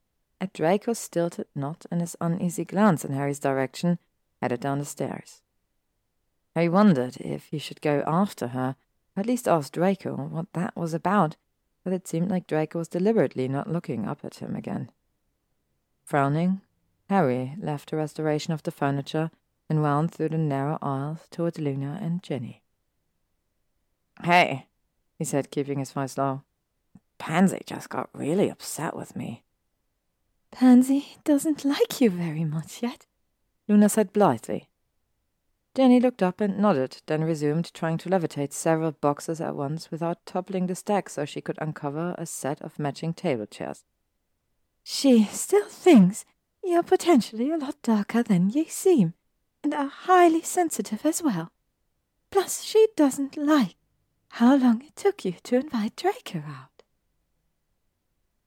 at 0.41 0.55
Draco's 0.55 0.99
stilted 0.99 1.49
nod 1.55 1.85
and 1.91 2.01
his 2.01 2.17
uneasy 2.19 2.65
glance 2.65 3.05
in 3.05 3.13
Harry's 3.13 3.39
direction, 3.39 3.99
headed 4.41 4.61
down 4.61 4.79
the 4.79 4.87
stairs. 4.87 5.43
Harry 6.55 6.69
wondered 6.69 7.17
if 7.19 7.47
he 7.47 7.59
should 7.59 7.81
go 7.81 8.03
after 8.07 8.49
her, 8.49 8.77
or 9.17 9.21
at 9.21 9.27
least 9.27 9.49
ask 9.49 9.73
Draco 9.73 10.15
what 10.15 10.53
that 10.53 10.77
was 10.77 10.95
about, 10.95 11.37
but 11.85 11.93
it 11.93 12.07
seemed 12.07 12.31
like 12.31 12.47
Draco 12.47 12.79
was 12.79 12.89
deliberately 12.89 13.49
not 13.49 13.71
looking 13.71 14.07
up 14.07 14.25
at 14.25 14.37
him 14.37 14.55
again. 14.55 14.91
Frowning, 16.05 16.61
Harry 17.09 17.55
left 17.59 17.91
the 17.91 17.97
restoration 17.97 18.53
of 18.53 18.63
the 18.63 18.71
furniture 18.71 19.31
and 19.69 19.83
wound 19.83 20.13
through 20.13 20.29
the 20.29 20.39
narrow 20.39 20.79
aisles 20.83 21.21
towards 21.31 21.59
Luna 21.59 21.99
and 22.03 22.23
Ginny. 22.23 22.63
Hey, 24.23 24.67
he 25.19 25.25
said, 25.25 25.51
keeping 25.51 25.79
his 25.79 25.93
voice 25.93 26.19
low. 26.19 26.43
Pansy 27.19 27.63
just 27.67 27.89
got 27.89 28.11
really 28.13 28.49
upset 28.49 28.97
with 28.97 29.17
me. 29.17 29.43
Pansy 30.51 31.17
doesn't 31.25 31.65
like 31.65 32.01
you 32.01 32.11
very 32.11 32.45
much 32.45 32.83
yet, 32.83 33.07
Luna 33.69 33.89
said 33.89 34.13
blithely. 34.13 34.69
Ginny 35.75 36.01
looked 36.01 36.23
up 36.23 36.43
and 36.43 36.59
nodded, 36.59 37.01
then 37.07 37.25
resumed 37.25 37.73
trying 37.73 37.97
to 37.99 38.11
levitate 38.11 38.53
several 38.53 38.93
boxes 38.93 39.41
at 39.41 39.57
once 39.57 39.91
without 39.91 40.27
toppling 40.27 40.67
the 40.67 40.75
stack 40.75 41.09
so 41.09 41.25
she 41.25 41.41
could 41.41 41.57
uncover 41.63 42.15
a 42.19 42.27
set 42.27 42.61
of 42.61 42.79
matching 42.79 43.15
table 43.15 43.47
chairs. 43.47 43.85
She 44.83 45.25
still 45.25 45.69
thinks 45.69 46.27
you're 46.63 46.83
potentially 46.83 47.51
a 47.51 47.57
lot 47.57 47.81
darker 47.83 48.23
than 48.23 48.51
you 48.51 48.67
seem, 48.67 49.15
and 49.65 49.73
are 49.73 49.87
highly 49.87 50.43
sensitive 50.43 51.07
as 51.07 51.23
well. 51.23 51.53
Plus, 52.31 52.63
she 52.63 52.89
doesn't 52.95 53.39
like 53.39 53.77
how 54.31 54.57
long 54.57 54.83
it 54.83 54.97
took 54.97 55.25
you 55.25 55.33
to 55.45 55.57
invite 55.57 55.97
Draco 55.97 56.41
out. 56.41 56.83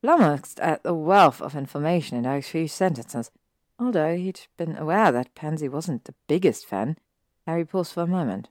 Flummoxed 0.02 0.60
at 0.60 0.84
the 0.84 0.94
wealth 0.94 1.42
of 1.42 1.56
information 1.56 2.18
in 2.18 2.24
those 2.24 2.48
few 2.48 2.68
sentences, 2.68 3.32
although 3.80 4.16
he'd 4.16 4.42
been 4.58 4.78
aware 4.78 5.12
that 5.12 5.34
Pansy 5.34 5.68
wasn't 5.68 6.06
the 6.06 6.14
biggest 6.28 6.68
fan, 6.68 6.98
Harry 7.46 7.66
paused 7.66 7.94
for 7.94 8.04
a 8.04 8.08
moment. 8.08 8.50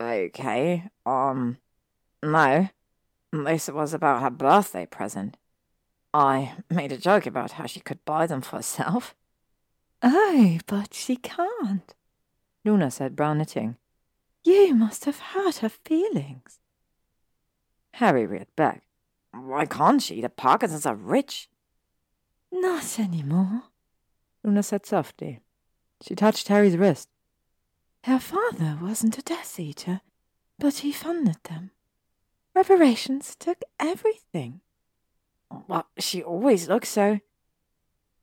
Okay, 0.00 0.84
um, 1.04 1.58
no. 2.22 2.68
This 3.32 3.68
was 3.68 3.92
about 3.92 4.22
her 4.22 4.30
birthday 4.30 4.86
present. 4.86 5.36
I 6.12 6.54
made 6.70 6.90
a 6.90 6.96
joke 6.96 7.26
about 7.26 7.52
how 7.52 7.66
she 7.66 7.80
could 7.80 8.04
buy 8.04 8.26
them 8.26 8.40
for 8.40 8.56
herself. 8.56 9.14
Oh, 10.02 10.58
but 10.66 10.94
she 10.94 11.16
can't, 11.16 11.94
Luna 12.64 12.90
said, 12.90 13.14
brow 13.14 13.34
knitting. 13.34 13.76
You 14.42 14.74
must 14.74 15.04
have 15.04 15.18
hurt 15.18 15.56
her 15.56 15.68
feelings. 15.68 16.58
Harry 17.94 18.24
reared 18.24 18.54
back. 18.56 18.82
Why 19.32 19.66
can't 19.66 20.00
she? 20.00 20.22
The 20.22 20.30
Parkinsons 20.30 20.86
are 20.86 20.94
rich. 20.94 21.50
Not 22.50 22.98
any 22.98 23.22
more, 23.22 23.64
Luna 24.42 24.62
said 24.62 24.86
softly. 24.86 25.40
She 26.02 26.14
touched 26.14 26.48
Harry's 26.48 26.78
wrist. 26.78 27.09
Her 28.04 28.18
father 28.18 28.78
wasn't 28.80 29.18
a 29.18 29.22
Death 29.22 29.60
Eater, 29.60 30.00
but 30.58 30.78
he 30.78 30.92
funded 30.92 31.36
them. 31.44 31.70
Reparations 32.54 33.36
took 33.38 33.58
everything. 33.78 34.60
Well, 35.68 35.86
she 35.98 36.22
always 36.22 36.68
looked 36.68 36.86
so. 36.86 37.20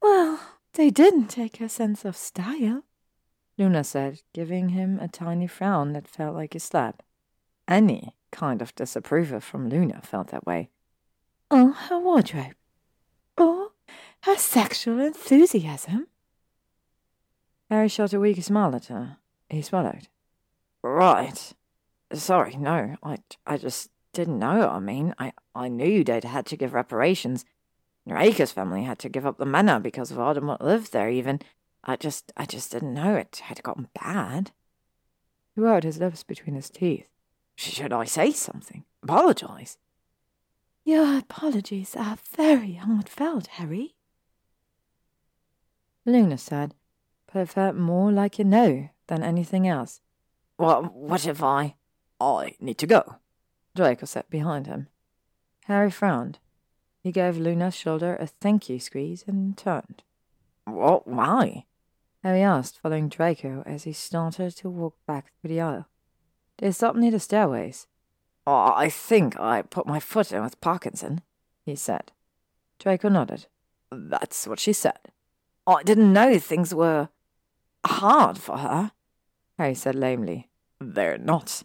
Well, 0.01 0.39
they 0.73 0.89
didn't 0.89 1.27
take 1.27 1.57
her 1.57 1.69
sense 1.69 2.05
of 2.05 2.17
style, 2.17 2.83
Luna 3.57 3.83
said, 3.83 4.21
giving 4.33 4.69
him 4.69 4.99
a 4.99 5.07
tiny 5.07 5.47
frown 5.47 5.93
that 5.93 6.07
felt 6.07 6.35
like 6.35 6.55
a 6.55 6.59
slap. 6.59 7.03
Any 7.67 8.15
kind 8.31 8.61
of 8.61 8.75
disapproval 8.75 9.39
from 9.39 9.69
Luna 9.69 10.01
felt 10.03 10.29
that 10.29 10.45
way. 10.45 10.69
Or 11.49 11.71
her 11.71 11.99
wardrobe. 11.99 12.55
Or 13.37 13.71
her 14.21 14.37
sexual 14.37 14.99
enthusiasm. 14.99 16.07
Harry 17.69 17.89
shot 17.89 18.13
a 18.13 18.19
weak 18.19 18.41
smile 18.43 18.75
at 18.75 18.85
her. 18.85 19.17
He 19.49 19.61
swallowed. 19.61 20.07
Right. 20.83 21.53
Sorry, 22.13 22.55
no. 22.55 22.95
I, 23.03 23.17
I 23.45 23.57
just 23.57 23.89
didn't 24.13 24.39
know. 24.39 24.69
I 24.69 24.79
mean, 24.79 25.13
I, 25.19 25.33
I 25.55 25.67
knew 25.67 26.03
they'd 26.03 26.23
had 26.23 26.45
to 26.47 26.57
give 26.57 26.73
reparations. 26.73 27.45
Draco's 28.07 28.51
family 28.51 28.83
had 28.83 28.99
to 28.99 29.09
give 29.09 29.25
up 29.25 29.37
the 29.37 29.45
manor 29.45 29.79
because 29.79 30.11
of 30.11 30.17
Voldemort 30.17 30.61
lived 30.61 30.93
there, 30.93 31.09
even. 31.09 31.39
I 31.83 31.95
just, 31.95 32.31
I 32.35 32.45
just 32.45 32.71
didn't 32.71 32.93
know 32.93 33.15
it 33.15 33.41
had 33.43 33.63
gotten 33.63 33.89
bad. 33.93 34.51
He 35.55 35.61
wrote 35.61 35.83
his 35.83 35.99
lips 35.99 36.23
between 36.23 36.55
his 36.55 36.69
teeth. 36.69 37.07
Should 37.55 37.93
I 37.93 38.05
say 38.05 38.31
something? 38.31 38.83
Apologize? 39.03 39.77
Your 40.83 41.17
apologies 41.17 41.95
are 41.95 42.17
very 42.35 42.73
heartfelt, 42.73 43.47
Harry. 43.47 43.95
Luna 46.05 46.37
said, 46.37 46.75
but 47.31 47.41
it 47.41 47.49
felt 47.49 47.75
more 47.75 48.11
like 48.11 48.39
a 48.39 48.43
no 48.45 48.89
than 49.07 49.23
anything 49.23 49.67
else. 49.67 50.01
Well, 50.57 50.83
what 50.83 51.25
if 51.25 51.41
I... 51.43 51.75
I 52.19 52.55
need 52.59 52.77
to 52.79 52.87
go? 52.87 53.17
Draco 53.75 54.05
sat 54.05 54.29
behind 54.29 54.67
him. 54.67 54.87
Harry 55.65 55.91
frowned. 55.91 56.39
He 57.03 57.11
gave 57.11 57.37
Luna's 57.37 57.75
shoulder 57.75 58.15
a 58.15 58.27
thank 58.27 58.69
you 58.69 58.79
squeeze 58.79 59.23
and 59.27 59.57
turned. 59.57 60.03
What? 60.65 61.07
Why? 61.07 61.65
Harry 62.23 62.41
asked, 62.41 62.79
following 62.81 63.07
Draco 63.07 63.63
as 63.65 63.83
he 63.83 63.93
started 63.93 64.55
to 64.57 64.69
walk 64.69 64.95
back 65.05 65.31
through 65.39 65.49
the 65.49 65.61
aisle. 65.61 65.87
They 66.57 66.71
stopped 66.71 66.97
near 66.97 67.11
the 67.11 67.19
stairways. 67.19 67.87
Oh, 68.47 68.73
I 68.75 68.89
think 68.89 69.39
I 69.39 69.61
put 69.61 69.85
my 69.85 69.99
foot 69.99 70.31
in 70.31 70.41
with 70.41 70.59
Parkinson, 70.59 71.21
he 71.65 71.75
said. 71.75 72.11
Draco 72.79 73.09
nodded. 73.09 73.45
That's 73.91 74.47
what 74.47 74.59
she 74.59 74.73
said. 74.73 74.99
I 75.65 75.83
didn't 75.83 76.13
know 76.13 76.39
things 76.39 76.73
were 76.73 77.09
hard 77.85 78.37
for 78.37 78.57
her, 78.57 78.91
Harry 79.57 79.75
said 79.75 79.95
lamely. 79.95 80.49
They're 80.79 81.17
not. 81.17 81.63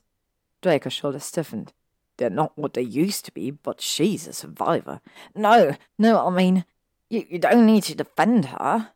Draco's 0.62 0.92
shoulders 0.92 1.24
stiffened. 1.24 1.72
They're 2.16 2.30
not 2.30 2.56
what 2.56 2.74
they 2.74 2.82
used 2.82 3.24
to 3.24 3.32
be, 3.32 3.50
but 3.50 3.80
she's 3.80 4.26
a 4.26 4.32
survivor. 4.32 5.00
No, 5.34 5.76
no, 5.98 6.26
I 6.26 6.30
mean, 6.30 6.64
you, 7.08 7.26
you 7.28 7.38
don't 7.38 7.66
need 7.66 7.82
to 7.84 7.94
defend 7.94 8.46
her, 8.46 8.90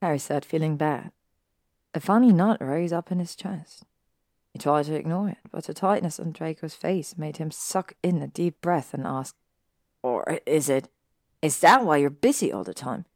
Harry 0.00 0.18
said, 0.18 0.44
feeling 0.44 0.76
bad. 0.76 1.12
A 1.94 2.00
funny 2.00 2.32
knot 2.32 2.62
rose 2.62 2.92
up 2.92 3.12
in 3.12 3.18
his 3.18 3.36
chest. 3.36 3.84
He 4.52 4.58
tried 4.58 4.84
to 4.86 4.94
ignore 4.94 5.28
it, 5.30 5.38
but 5.50 5.64
the 5.64 5.74
tightness 5.74 6.20
on 6.20 6.32
Draco's 6.32 6.74
face 6.74 7.16
made 7.16 7.38
him 7.38 7.50
suck 7.50 7.94
in 8.02 8.20
a 8.20 8.26
deep 8.26 8.60
breath 8.60 8.94
and 8.94 9.06
ask, 9.06 9.34
Or 10.02 10.40
is 10.46 10.68
it, 10.68 10.88
is 11.40 11.58
that 11.60 11.84
why 11.84 11.98
you're 11.98 12.10
busy 12.10 12.52
all 12.52 12.64
the 12.64 12.74
time? 12.74 13.06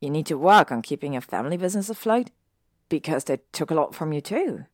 You 0.00 0.10
need 0.10 0.26
to 0.26 0.38
work 0.38 0.72
on 0.72 0.82
keeping 0.82 1.12
your 1.12 1.22
family 1.22 1.56
business 1.56 1.90
afloat? 1.90 2.30
Because 2.88 3.24
they 3.24 3.38
took 3.52 3.70
a 3.70 3.74
lot 3.74 3.94
from 3.94 4.12
you 4.12 4.20
too. 4.20 4.66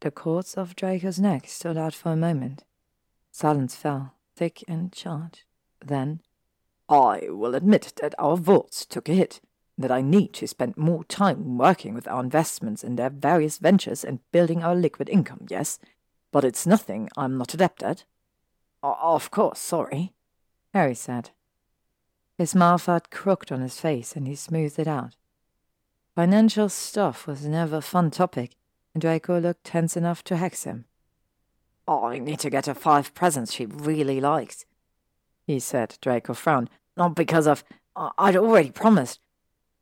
The 0.00 0.10
cords 0.10 0.54
of 0.54 0.76
Draco's 0.76 1.18
neck 1.18 1.48
stood 1.48 1.76
out 1.76 1.94
for 1.94 2.12
a 2.12 2.16
moment. 2.16 2.64
Silence 3.32 3.74
fell, 3.74 4.14
thick 4.36 4.62
and 4.68 4.92
charged. 4.92 5.42
Then, 5.84 6.20
I 6.88 7.28
will 7.28 7.54
admit 7.54 7.94
that 8.00 8.14
our 8.18 8.36
vaults 8.36 8.86
took 8.86 9.08
a 9.08 9.14
hit, 9.14 9.40
that 9.78 9.90
I 9.90 10.02
need 10.02 10.32
to 10.34 10.46
spend 10.46 10.76
more 10.76 11.04
time 11.04 11.58
working 11.58 11.94
with 11.94 12.08
our 12.08 12.22
investments 12.22 12.84
in 12.84 12.96
their 12.96 13.10
various 13.10 13.58
ventures 13.58 14.04
and 14.04 14.20
building 14.32 14.62
our 14.62 14.74
liquid 14.74 15.08
income, 15.08 15.46
yes, 15.48 15.78
but 16.30 16.44
it's 16.44 16.66
nothing 16.66 17.08
I'm 17.16 17.36
not 17.36 17.54
adept 17.54 17.82
at. 17.82 18.04
of 18.82 19.30
course, 19.30 19.58
sorry, 19.58 20.12
Harry 20.72 20.94
said. 20.94 21.30
His 22.38 22.54
mouth 22.54 22.86
had 22.86 23.10
crooked 23.10 23.50
on 23.50 23.60
his 23.60 23.80
face, 23.80 24.14
and 24.14 24.26
he 24.26 24.34
smoothed 24.34 24.78
it 24.78 24.86
out. 24.86 25.16
Financial 26.16 26.70
stuff 26.70 27.26
was 27.26 27.44
never 27.44 27.76
a 27.76 27.82
fun 27.82 28.10
topic, 28.10 28.52
and 28.94 29.02
Draco 29.02 29.38
looked 29.38 29.64
tense 29.64 29.98
enough 29.98 30.24
to 30.24 30.38
hex 30.38 30.64
him. 30.64 30.86
Oh, 31.86 32.06
I 32.06 32.18
need 32.18 32.38
to 32.38 32.48
get 32.48 32.64
her 32.64 32.74
five 32.74 33.12
presents 33.12 33.52
she 33.52 33.66
really 33.66 34.18
likes, 34.18 34.64
he 35.46 35.60
said. 35.60 35.98
Draco 36.00 36.32
frowned. 36.32 36.70
Not 36.96 37.14
because 37.14 37.46
of... 37.46 37.64
Uh, 37.94 38.08
I'd 38.16 38.34
already 38.34 38.70
promised, 38.70 39.20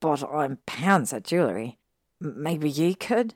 but 0.01 0.25
I'm 0.25 0.59
pants 0.67 1.13
at 1.13 1.23
jewellery. 1.23 1.79
Maybe 2.21 2.69
you 2.69 2.97
could? 2.97 3.35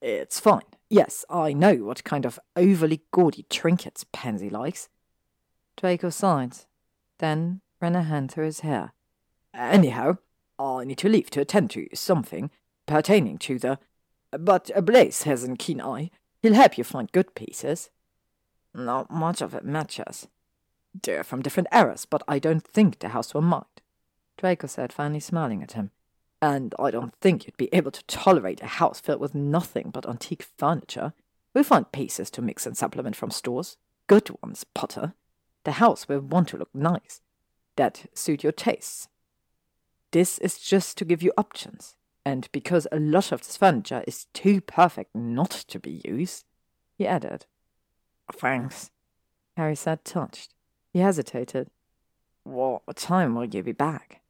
It's 0.00 0.40
fine. 0.40 0.62
Yes, 0.88 1.26
I 1.28 1.52
know 1.52 1.74
what 1.84 2.02
kind 2.02 2.24
of 2.24 2.38
overly 2.56 3.02
gaudy 3.10 3.44
trinkets 3.50 4.06
Pansy 4.10 4.48
likes. 4.48 4.88
Draco 5.76 6.08
sighed, 6.08 6.56
then 7.18 7.60
ran 7.78 7.94
a 7.94 8.02
hand 8.02 8.32
through 8.32 8.46
his 8.46 8.60
hair. 8.60 8.94
Anyhow, 9.52 10.16
I 10.62 10.84
need 10.84 10.98
to 10.98 11.08
leave 11.08 11.30
to 11.30 11.40
attend 11.40 11.70
to 11.70 11.88
something 11.94 12.50
pertaining 12.86 13.38
to 13.38 13.58
the. 13.58 13.78
But 14.30 14.70
Blaise 14.84 15.24
has 15.24 15.44
a 15.44 15.56
keen 15.56 15.80
eye. 15.80 16.10
He'll 16.40 16.54
help 16.54 16.78
you 16.78 16.84
find 16.84 17.10
good 17.12 17.34
pieces. 17.34 17.90
Not 18.74 19.10
much 19.10 19.42
of 19.42 19.54
it 19.54 19.64
matches. 19.64 20.28
They're 21.02 21.24
from 21.24 21.42
different 21.42 21.68
eras, 21.72 22.06
but 22.06 22.22
I 22.28 22.38
don't 22.38 22.66
think 22.66 22.98
the 22.98 23.08
house 23.08 23.34
will 23.34 23.42
mind. 23.42 23.64
Draco 24.36 24.66
said, 24.66 24.92
finally 24.92 25.20
smiling 25.20 25.62
at 25.62 25.72
him. 25.72 25.90
And 26.40 26.74
I 26.78 26.90
don't 26.90 27.14
think 27.20 27.46
you'd 27.46 27.56
be 27.56 27.68
able 27.72 27.90
to 27.90 28.04
tolerate 28.06 28.62
a 28.62 28.66
house 28.66 29.00
filled 29.00 29.20
with 29.20 29.34
nothing 29.34 29.90
but 29.90 30.08
antique 30.08 30.46
furniture. 30.58 31.12
We'll 31.54 31.64
find 31.64 31.90
pieces 31.92 32.30
to 32.30 32.42
mix 32.42 32.66
and 32.66 32.76
supplement 32.76 33.14
from 33.14 33.30
stores. 33.30 33.76
Good 34.06 34.30
ones, 34.42 34.64
Potter. 34.74 35.14
The 35.64 35.72
house 35.72 36.08
will 36.08 36.20
want 36.20 36.48
to 36.48 36.56
look 36.56 36.74
nice. 36.74 37.20
That 37.76 38.06
suit 38.14 38.42
your 38.42 38.52
tastes. 38.52 39.08
This 40.12 40.38
is 40.38 40.58
just 40.58 40.96
to 40.98 41.04
give 41.04 41.22
you 41.22 41.32
options. 41.36 41.96
And 42.24 42.48
because 42.52 42.86
a 42.92 43.00
lot 43.00 43.32
of 43.32 43.40
this 43.40 43.56
furniture 43.56 44.04
is 44.06 44.26
too 44.32 44.60
perfect 44.60 45.14
not 45.14 45.50
to 45.50 45.80
be 45.80 46.00
used, 46.04 46.44
he 46.96 47.06
added. 47.06 47.46
Thanks, 48.32 48.90
Harry 49.56 49.74
said, 49.74 50.04
touched. 50.04 50.54
He 50.92 51.00
hesitated. 51.00 51.68
What 52.44 52.82
time 52.96 53.34
will 53.34 53.46
you 53.46 53.62
be 53.62 53.72
back? 53.72 54.20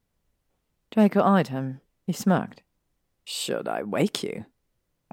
Draco 0.91 1.23
eyed 1.23 1.49
him, 1.49 1.81
he 2.07 2.13
smirked. 2.13 2.63
Should 3.25 3.69
I 3.69 3.83
wake 3.83 4.23
you? 4.23 4.47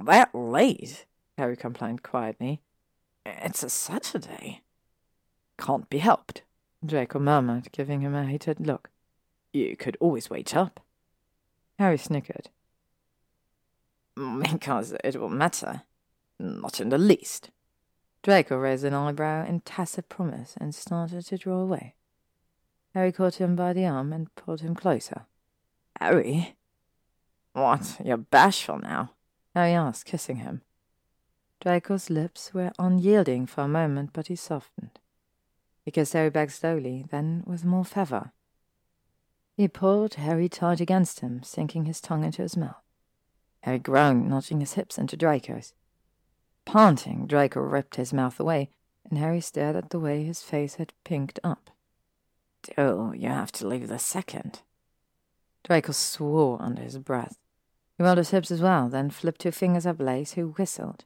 That 0.01 0.33
late? 0.33 1.05
Harry 1.37 1.57
complained 1.57 2.03
quietly. 2.03 2.61
It's 3.25 3.63
a 3.63 3.69
Saturday. 3.69 4.61
Can't 5.57 5.89
be 5.89 5.97
helped, 5.97 6.43
Draco 6.85 7.19
murmured, 7.19 7.71
giving 7.71 8.01
him 8.01 8.15
a 8.15 8.25
hated 8.25 8.65
look. 8.65 8.89
You 9.53 9.75
could 9.75 9.97
always 9.99 10.29
wait 10.29 10.55
up. 10.55 10.79
Harry 11.77 11.97
snickered. 11.97 12.49
Mm, 14.17 14.51
because 14.51 14.93
it 15.03 15.19
will 15.19 15.29
matter. 15.29 15.83
Not 16.39 16.79
in 16.79 16.89
the 16.89 16.97
least. 16.97 17.49
Draco 18.21 18.57
raised 18.57 18.83
an 18.83 18.93
eyebrow 18.93 19.45
in 19.45 19.61
tacit 19.61 20.09
promise 20.09 20.55
and 20.59 20.75
started 20.75 21.25
to 21.25 21.37
draw 21.37 21.59
away. 21.59 21.95
Harry 22.93 23.11
caught 23.11 23.35
him 23.35 23.55
by 23.55 23.71
the 23.71 23.85
arm 23.85 24.11
and 24.11 24.33
pulled 24.35 24.61
him 24.61 24.75
closer. 24.75 25.25
Harry, 25.99 26.55
what, 27.53 27.99
you're 28.03 28.17
bashful 28.17 28.79
now? 28.79 29.11
Harry 29.55 29.73
asked, 29.73 30.05
kissing 30.05 30.37
him. 30.37 30.61
Draco's 31.61 32.09
lips 32.09 32.53
were 32.53 32.71
unyielding 32.79 33.45
for 33.45 33.61
a 33.61 33.67
moment, 33.67 34.11
but 34.13 34.27
he 34.27 34.35
softened. 34.35 34.99
He 35.83 35.91
kissed 35.91 36.13
Harry 36.13 36.29
back 36.29 36.51
slowly, 36.51 37.05
then 37.09 37.43
with 37.45 37.65
more 37.65 37.85
fervour. 37.85 38.31
He 39.59 39.67
pulled 39.67 40.13
Harry 40.13 40.47
tight 40.47 40.79
against 40.79 41.19
him, 41.19 41.43
sinking 41.43 41.83
his 41.83 41.99
tongue 41.99 42.23
into 42.23 42.41
his 42.41 42.55
mouth. 42.55 42.81
Harry 43.63 43.77
groaned, 43.77 44.29
notching 44.29 44.61
his 44.61 44.75
hips 44.75 44.97
into 44.97 45.17
Draco's. 45.17 45.73
Panting, 46.63 47.27
Draco 47.27 47.59
ripped 47.59 47.97
his 47.97 48.13
mouth 48.13 48.39
away, 48.39 48.69
and 49.03 49.17
Harry 49.19 49.41
stared 49.41 49.75
at 49.75 49.89
the 49.89 49.99
way 49.99 50.23
his 50.23 50.41
face 50.41 50.75
had 50.75 50.93
pinked 51.03 51.41
up. 51.43 51.71
Do 52.63 53.13
you 53.17 53.27
have 53.27 53.51
to 53.51 53.67
leave 53.67 53.89
the 53.89 53.99
second? 53.99 54.61
Draco 55.65 55.91
swore 55.91 56.61
under 56.61 56.81
his 56.81 56.97
breath. 56.97 57.37
He 57.97 58.03
rolled 58.05 58.19
his 58.19 58.29
hips 58.29 58.51
as 58.51 58.61
well, 58.61 58.87
then 58.87 59.09
flipped 59.09 59.41
two 59.41 59.51
fingers 59.51 59.85
at 59.85 59.97
Blaise, 59.97 60.35
who 60.35 60.51
whistled. 60.51 61.03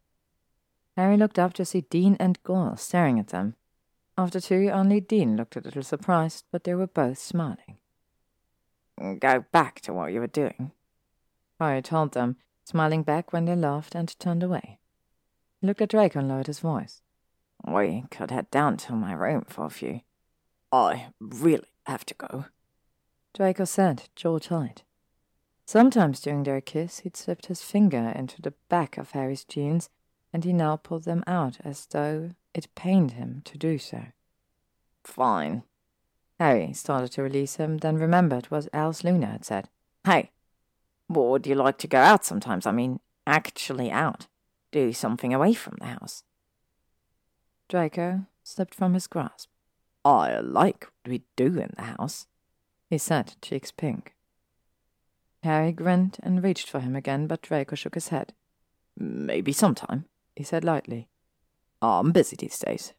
Harry 0.96 1.18
looked 1.18 1.40
up 1.40 1.53
to 1.53 1.66
see 1.66 1.82
Dean 1.90 2.16
and 2.19 2.38
Goyle 2.44 2.78
staring 2.78 3.18
at 3.18 3.30
them. 3.30 3.56
After 4.16 4.40
two, 4.40 4.69
only 4.69 5.02
Dean 5.02 5.38
looked 5.38 5.56
a 5.56 5.62
little 5.62 5.82
surprised, 5.82 6.46
but 6.52 6.66
they 6.66 6.76
were 6.76 6.86
both 6.86 7.18
smiling. 7.18 7.80
Go 8.99 9.45
back 9.51 9.81
to 9.81 9.93
what 9.93 10.13
you 10.13 10.19
were 10.19 10.27
doing, 10.27 10.72
Harry 11.59 11.81
told 11.81 12.13
them, 12.13 12.38
smiling 12.63 13.03
back 13.03 13.33
when 13.33 13.45
they 13.45 13.56
laughed 13.56 13.95
and 13.95 14.17
turned 14.19 14.43
away. 14.43 14.79
He 15.59 15.67
looked 15.67 15.81
at 15.81 15.90
Draco 15.90 16.19
and 16.19 16.27
lowered 16.27 16.47
his 16.47 16.59
voice. 16.59 17.01
We 17.65 18.06
could 18.11 18.31
head 18.31 18.51
down 18.51 18.77
to 18.77 18.93
my 18.93 19.13
room 19.13 19.45
for 19.47 19.65
a 19.65 19.69
few. 19.69 20.01
I 20.72 21.08
really 21.19 21.67
have 21.85 22.06
to 22.06 22.13
go. 22.13 22.45
Draco 23.33 23.65
said, 23.65 24.09
jaw 24.15 24.40
tight. 24.40 24.83
Sometimes 25.65 26.19
during 26.19 26.43
their 26.43 26.61
kiss, 26.61 26.99
he'd 26.99 27.15
slipped 27.15 27.45
his 27.45 27.61
finger 27.61 28.11
into 28.15 28.42
the 28.42 28.53
back 28.69 28.97
of 28.97 29.11
Harry's 29.11 29.45
jeans, 29.45 29.90
and 30.33 30.43
he 30.43 30.51
now 30.51 30.76
pulled 30.76 31.06
them 31.06 31.24
out 31.26 31.58
as 31.63 31.85
though 31.88 32.31
it 32.53 32.76
pained 32.76 33.11
him 33.11 33.42
to 33.45 33.58
do 33.58 33.77
so. 33.77 34.08
Fine. 35.03 35.63
Harry 36.43 36.74
started 36.74 37.09
to 37.13 37.24
release 37.24 37.56
him, 37.56 37.77
then 37.77 37.95
remembered 37.95 38.47
what 38.47 38.67
Alice 38.74 39.03
Luna 39.03 39.27
had 39.27 39.45
said. 39.45 39.69
Hey, 40.03 40.31
would 41.08 41.47
you 41.47 41.56
like 41.56 41.77
to 41.77 41.88
go 41.88 41.99
out 41.99 42.26
sometimes? 42.26 42.65
I 42.65 42.72
mean, 42.72 42.99
actually 43.26 43.90
out. 43.90 44.27
Do 44.72 44.92
something 44.92 45.33
away 45.33 45.53
from 45.53 45.77
the 45.79 45.85
house. 45.85 46.24
Draco 47.69 48.26
slipped 48.43 48.76
from 48.76 48.93
his 48.93 49.08
grasp. 49.08 49.49
I 50.03 50.40
like 50.40 50.85
what 50.85 51.11
we 51.11 51.24
do 51.38 51.59
in 51.59 51.72
the 51.77 51.83
house 51.83 52.27
he 52.90 52.99
said, 52.99 53.33
cheeks 53.42 53.72
pink. 53.72 54.13
Harry 55.42 55.72
grinned 55.72 56.17
and 56.22 56.43
reached 56.43 56.69
for 56.69 56.79
him 56.79 56.95
again, 56.95 57.26
but 57.26 57.42
Draco 57.42 57.76
shook 57.76 57.95
his 57.95 58.09
head. 58.09 58.33
Maybe 58.95 59.51
sometime, 59.51 60.06
he 60.35 60.43
said 60.43 60.63
lightly. 60.63 61.08
I'm 61.81 62.11
busy 62.11 62.35
these 62.35 62.59
days. 62.59 62.93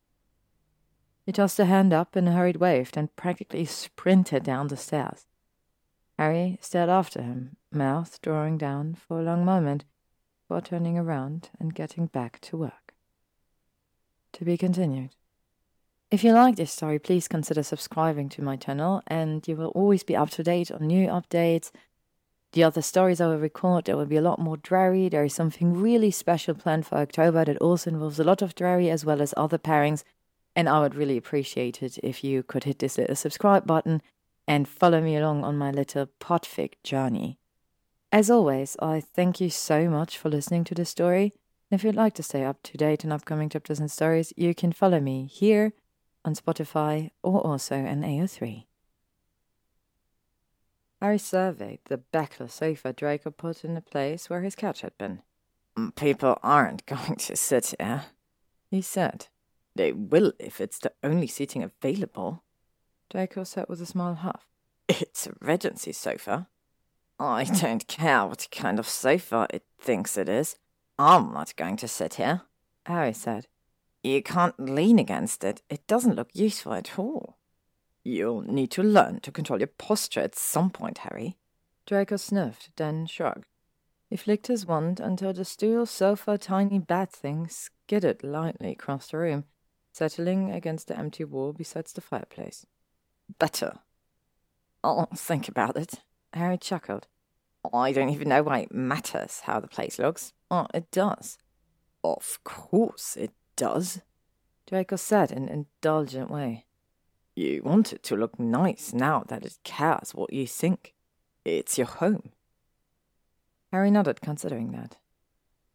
He 1.24 1.33
tossed 1.33 1.58
a 1.58 1.65
hand 1.65 1.92
up 1.92 2.17
in 2.17 2.28
a 2.28 2.33
hurried 2.33 2.57
wave, 2.57 2.90
and 2.94 3.15
practically 3.17 3.65
sprinted 3.65 4.44
down 4.44 4.69
the 4.69 4.76
stairs. 4.76 5.26
Harry 6.19 6.58
stared 6.60 6.90
after 6.90 7.23
him, 7.23 7.57
mouth 7.73 8.21
drawing 8.23 8.58
down 8.58 8.94
for 8.94 9.21
a 9.21 9.24
long 9.24 9.44
moment, 9.44 9.85
before 10.42 10.60
turning 10.60 10.99
around 10.99 11.51
and 11.58 11.74
getting 11.74 12.07
back 12.07 12.40
to 12.42 12.57
work. 12.57 12.94
To 14.35 14.44
be 14.44 14.57
continued. 14.57 15.15
If 16.10 16.23
you 16.23 16.33
like 16.33 16.57
this 16.57 16.73
story, 16.73 16.99
please 16.99 17.26
consider 17.26 17.62
subscribing 17.62 18.28
to 18.31 18.42
my 18.42 18.57
channel 18.57 19.03
and 19.07 19.47
you 19.49 19.57
will 19.57 19.71
always 19.71 20.05
be 20.05 20.15
up 20.15 20.31
to 20.31 20.44
date 20.44 20.71
on 20.71 20.87
new 20.87 21.08
updates. 21.08 21.73
The 22.53 22.62
other 22.62 22.83
stories 22.83 23.21
I 23.21 23.26
will 23.26 23.39
record, 23.39 23.87
there 23.87 23.97
will 23.97 24.07
be 24.07 24.17
a 24.17 24.23
lot 24.23 24.39
more 24.39 24.57
Drarry. 24.57 25.08
There 25.08 25.24
is 25.24 25.35
something 25.35 25.73
really 25.73 26.12
special 26.12 26.55
planned 26.55 26.87
for 26.87 26.99
October 26.99 27.44
that 27.44 27.57
also 27.58 27.90
involves 27.90 28.21
a 28.21 28.24
lot 28.24 28.42
of 28.42 28.55
Drarry 28.55 28.90
as 28.90 29.05
well 29.05 29.21
as 29.21 29.35
other 29.37 29.58
pairings. 29.58 30.05
And 30.56 30.69
I 30.69 30.81
would 30.81 30.94
really 30.94 31.17
appreciate 31.17 31.83
it 31.83 31.99
if 31.99 32.22
you 32.22 32.42
could 32.42 32.65
hit 32.65 32.78
this 32.78 32.99
little 32.99 33.17
subscribe 33.17 33.67
button 33.67 34.03
and 34.47 34.69
follow 34.69 35.01
me 35.01 35.17
along 35.17 35.42
on 35.42 35.56
my 35.56 35.70
little 35.70 36.08
podfic 36.20 36.74
journey. 36.83 37.38
As 38.12 38.31
always, 38.31 38.76
I 38.81 39.01
thank 39.01 39.40
you 39.40 39.51
so 39.51 39.88
much 39.88 40.17
for 40.17 40.28
listening 40.28 40.65
to 40.65 40.74
this 40.74 40.90
story. 40.90 41.33
And 41.70 41.81
if 41.81 41.83
you'd 41.83 41.97
like 41.97 42.15
to 42.15 42.22
stay 42.22 42.44
up 42.44 42.62
to 42.65 42.76
date 42.76 43.04
on 43.04 43.10
upcoming 43.10 43.49
chapters 43.49 43.81
and 43.81 43.90
stories, 43.90 44.33
you 44.37 44.54
can 44.54 44.70
follow 44.70 45.01
me 45.01 45.26
here 45.26 45.72
on 46.24 46.35
Spotify 46.35 47.10
or 47.22 47.40
also 47.40 47.76
on 47.76 48.03
AO3. 48.03 48.67
Harry 51.03 51.19
surveyed 51.19 51.81
the 51.87 51.99
backless 51.99 52.54
sofa 52.54 52.92
Draco 52.92 53.31
put 53.31 53.65
in 53.65 53.74
the 53.74 53.81
place 53.81 54.31
where 54.31 54.42
his 54.42 54.54
couch 54.54 54.83
had 54.83 54.97
been. 54.97 55.22
People 55.97 56.38
aren't 56.42 56.87
going 56.87 57.17
to 57.17 57.37
sit 57.37 57.74
here, 57.78 58.04
he 58.70 58.81
said. 58.81 59.26
They 59.74 59.92
will 59.92 60.33
if 60.39 60.60
it's 60.60 60.78
the 60.78 60.92
only 61.03 61.26
seating 61.26 61.62
available. 61.62 62.42
Draco 63.10 63.44
said 63.44 63.67
with 63.69 63.81
a 63.81 63.87
small 63.87 64.15
huff. 64.15 64.47
It's 64.89 65.26
a 65.26 65.33
Regency 65.40 65.92
sofa. 65.92 66.49
I 67.19 67.44
hmm. 67.44 67.55
don't 67.55 67.87
care 67.87 68.26
what 68.26 68.49
kind 68.51 68.78
of 68.78 68.89
sofa 68.89 69.47
it 69.51 69.65
thinks 69.78 70.17
it 70.17 70.28
is. 70.28 70.57
I'm 70.99 71.33
not 71.33 71.57
going 71.57 71.76
to 71.78 71.89
sit 71.89 72.15
here, 72.15 72.42
Harry 72.87 73.12
said. 73.12 73.47
You 74.03 74.23
can't 74.23 74.58
lean 74.60 74.99
against 74.99 75.42
it. 75.44 75.62
It 75.71 75.87
doesn't 75.87 76.17
look 76.17 76.31
useful 76.35 76.74
at 76.74 76.99
all. 76.99 77.39
You'll 78.05 78.42
need 78.42 78.71
to 78.73 78.83
learn 78.83 79.21
to 79.21 79.33
control 79.33 79.58
your 79.58 79.69
posture 79.69 80.21
at 80.21 80.37
some 80.37 80.71
point, 80.71 80.99
Harry. 80.99 81.37
Draco 81.87 82.17
sniffed, 82.17 82.71
then 82.76 83.07
shrugged. 83.07 83.47
He 84.10 84.17
flicked 84.17 84.49
his 84.49 84.67
wand 84.67 85.01
until 85.01 85.33
the 85.33 85.44
stool, 85.44 85.87
sofa, 85.87 86.37
tiny 86.37 86.78
bat 86.78 87.10
thing 87.10 87.49
skidded 87.49 88.23
lightly 88.23 88.73
across 88.73 89.10
the 89.10 89.17
room, 89.17 89.44
settling 89.94 90.50
against 90.50 90.88
the 90.88 90.98
empty 90.98 91.22
wall 91.22 91.52
beside 91.52 91.86
the 91.86 92.00
fireplace. 92.00 92.66
Better. 93.38 93.78
I'll 94.82 95.08
think 95.14 95.48
about 95.48 95.76
it. 95.76 96.00
Harry 96.32 96.58
chuckled. 96.58 97.06
I 97.72 97.92
don't 97.92 98.10
even 98.10 98.28
know 98.28 98.42
why 98.42 98.58
it 98.60 98.74
matters 98.74 99.42
how 99.44 99.60
the 99.60 99.68
place 99.68 100.00
looks. 100.00 100.32
Oh, 100.50 100.66
it 100.74 100.90
does. 100.90 101.38
Of 102.02 102.40
course 102.42 103.16
it 103.16 103.30
does, 103.54 104.00
Draco 104.66 104.96
said 104.96 105.30
in 105.30 105.48
an 105.48 105.66
indulgent 105.82 106.28
way. 106.28 106.66
You 107.36 107.62
want 107.64 107.92
it 107.92 108.02
to 108.04 108.16
look 108.16 108.38
nice 108.38 108.92
now 108.92 109.22
that 109.28 109.46
it 109.46 109.58
cares 109.62 110.12
what 110.12 110.32
you 110.32 110.46
think. 110.46 110.94
It's 111.44 111.78
your 111.78 111.86
home. 111.86 112.32
Harry 113.72 113.92
nodded, 113.92 114.20
considering 114.20 114.72
that. 114.72 114.96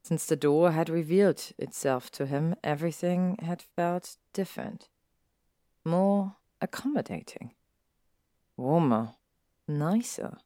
Since 0.10 0.26
the 0.26 0.36
door 0.36 0.72
had 0.72 0.90
revealed 0.90 1.52
itself 1.60 2.10
to 2.14 2.26
him, 2.26 2.56
everything 2.64 3.38
had 3.44 3.62
felt 3.62 4.18
different. 4.34 4.90
More 5.86 6.38
accommodating. 6.60 7.52
Warmer. 8.58 9.14
Nicer. 9.68 10.40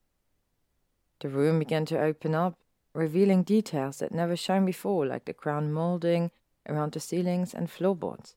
The 1.21 1.29
room 1.29 1.59
began 1.59 1.85
to 1.85 1.97
open 1.97 2.35
up, 2.35 2.59
revealing 2.93 3.43
details 3.43 3.99
that 3.99 4.11
never 4.11 4.35
shone 4.35 4.65
before, 4.65 5.05
like 5.05 5.23
the 5.23 5.33
crown 5.33 5.71
molding 5.71 6.31
around 6.67 6.91
the 6.91 6.99
ceilings 6.99 7.53
and 7.53 7.71
floorboards. 7.71 8.35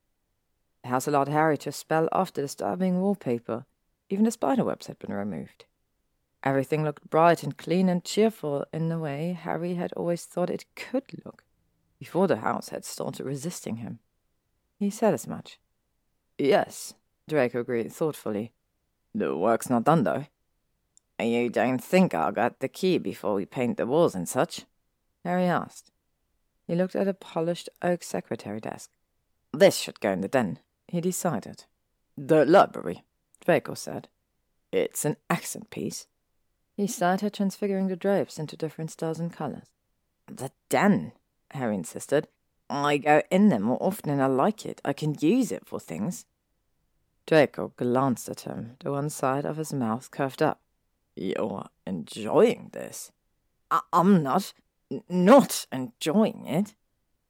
The 0.84 0.90
house 0.90 1.08
allowed 1.08 1.26
Harry 1.26 1.58
to 1.58 1.72
spell 1.72 2.08
off 2.12 2.32
the 2.32 2.42
disturbing 2.42 3.00
wallpaper. 3.00 3.66
Even 4.08 4.26
the 4.26 4.30
spiderwebs 4.30 4.86
had 4.86 5.00
been 5.00 5.12
removed. 5.12 5.64
Everything 6.46 6.84
looked 6.84 7.10
bright 7.10 7.42
and 7.42 7.58
clean 7.58 7.88
and 7.88 8.04
cheerful 8.04 8.64
in 8.72 8.88
the 8.88 9.00
way 9.00 9.32
Harry 9.32 9.74
had 9.74 9.92
always 9.94 10.24
thought 10.24 10.48
it 10.48 10.64
could 10.76 11.02
look, 11.24 11.42
before 11.98 12.28
the 12.28 12.36
house 12.36 12.68
had 12.68 12.84
started 12.84 13.26
resisting 13.26 13.78
him. 13.78 13.98
He 14.78 14.88
said 14.88 15.12
as 15.12 15.26
much. 15.26 15.58
Yes, 16.38 16.94
Draco 17.28 17.62
agreed 17.62 17.92
thoughtfully. 17.92 18.52
The 19.12 19.36
work's 19.36 19.68
not 19.68 19.82
done, 19.82 20.04
though. 20.04 20.26
You 21.18 21.48
don't 21.48 21.82
think 21.82 22.14
I'll 22.14 22.30
get 22.30 22.60
the 22.60 22.68
key 22.68 22.98
before 22.98 23.34
we 23.34 23.44
paint 23.44 23.76
the 23.76 23.84
walls 23.84 24.14
and 24.14 24.28
such? 24.28 24.66
Harry 25.24 25.46
asked. 25.46 25.90
He 26.68 26.76
looked 26.76 26.94
at 26.94 27.08
a 27.08 27.14
polished 27.14 27.68
oak 27.82 28.04
secretary 28.04 28.60
desk. 28.60 28.92
This 29.52 29.76
should 29.76 29.98
go 29.98 30.12
in 30.12 30.20
the 30.20 30.28
den, 30.28 30.60
he 30.86 31.00
decided. 31.00 31.64
The 32.16 32.44
library, 32.44 33.02
Draco 33.44 33.74
said. 33.74 34.06
It's 34.70 35.04
an 35.04 35.16
accent 35.28 35.70
piece. 35.70 36.06
He 36.76 36.86
started 36.86 37.32
transfiguring 37.32 37.88
the 37.88 37.96
drapes 37.96 38.38
into 38.38 38.56
different 38.56 38.90
styles 38.90 39.18
and 39.18 39.32
colors. 39.32 39.64
The 40.26 40.50
den, 40.68 41.12
Harry 41.52 41.74
insisted. 41.74 42.28
I 42.68 42.98
go 42.98 43.22
in 43.30 43.48
there 43.48 43.60
more 43.60 43.78
often 43.80 44.10
and 44.10 44.20
I 44.20 44.26
like 44.26 44.66
it. 44.66 44.80
I 44.84 44.92
can 44.92 45.16
use 45.20 45.50
it 45.52 45.66
for 45.66 45.80
things. 45.80 46.26
Draco 47.26 47.72
glanced 47.76 48.28
at 48.28 48.40
him, 48.40 48.76
the 48.80 48.92
one 48.92 49.10
side 49.10 49.44
of 49.44 49.56
his 49.56 49.72
mouth 49.72 50.10
curved 50.10 50.42
up. 50.42 50.60
You're 51.14 51.66
enjoying 51.86 52.70
this? 52.72 53.10
I- 53.70 53.80
am 53.92 54.22
not. 54.22 54.52
N- 54.90 55.02
not 55.08 55.66
enjoying 55.72 56.46
it, 56.46 56.74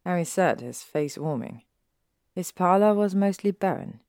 Harry 0.04 0.24
said, 0.24 0.60
his 0.60 0.82
face 0.82 1.16
warming. 1.16 1.62
His 2.34 2.52
parlor 2.52 2.92
was 2.92 3.14
mostly 3.14 3.50
barren. 3.50 4.00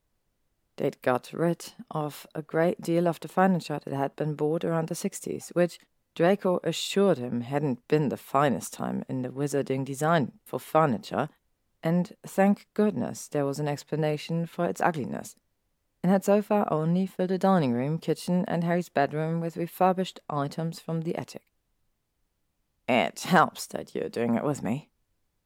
They'd 0.78 1.02
got 1.02 1.32
rid 1.32 1.72
of 1.90 2.26
a 2.34 2.42
great 2.42 2.80
deal 2.80 3.06
of 3.06 3.20
the 3.20 3.28
furniture 3.28 3.80
that 3.84 3.94
had 3.94 4.16
been 4.16 4.34
bought 4.34 4.64
around 4.64 4.88
the 4.88 4.94
60s, 4.94 5.50
which 5.50 5.78
Draco 6.14 6.60
assured 6.64 7.18
him 7.18 7.42
hadn't 7.42 7.86
been 7.88 8.08
the 8.08 8.16
finest 8.16 8.72
time 8.72 9.04
in 9.08 9.22
the 9.22 9.28
wizarding 9.28 9.84
design 9.84 10.32
for 10.44 10.58
furniture, 10.58 11.28
and 11.82 12.14
thank 12.26 12.66
goodness 12.74 13.28
there 13.28 13.44
was 13.44 13.58
an 13.58 13.68
explanation 13.68 14.46
for 14.46 14.64
its 14.64 14.80
ugliness 14.80 15.36
and 16.02 16.12
had 16.12 16.24
so 16.24 16.40
far 16.40 16.66
only 16.72 17.06
filled 17.06 17.30
the 17.30 17.38
dining 17.38 17.72
room, 17.72 17.98
kitchen, 17.98 18.44
and 18.46 18.64
Harry's 18.64 18.88
bedroom 18.88 19.40
with 19.40 19.56
refurbished 19.56 20.20
items 20.30 20.78
from 20.78 21.02
the 21.02 21.16
attic. 21.16 21.42
It 22.88 23.20
helps 23.20 23.66
that 23.66 23.94
you're 23.94 24.08
doing 24.08 24.34
it 24.36 24.44
with 24.44 24.62
me, 24.62 24.90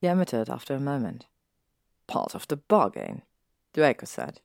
he 0.01 0.07
admitted 0.07 0.51
after 0.51 0.75
a 0.75 0.81
moment. 0.81 1.27
Part 2.07 2.35
of 2.35 2.47
the 2.49 2.57
bargain, 2.57 3.23
Draco 3.73 4.07
said. 4.07 4.41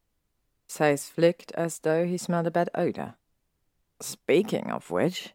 Face 0.68 1.10
flicked 1.10 1.52
as 1.54 1.80
though 1.80 2.06
he 2.06 2.18
smelled 2.18 2.48
a 2.48 2.52
bad 2.52 2.70
odor. 2.76 3.16
Speaking 4.00 4.70
of 4.70 4.92
which, 4.92 5.34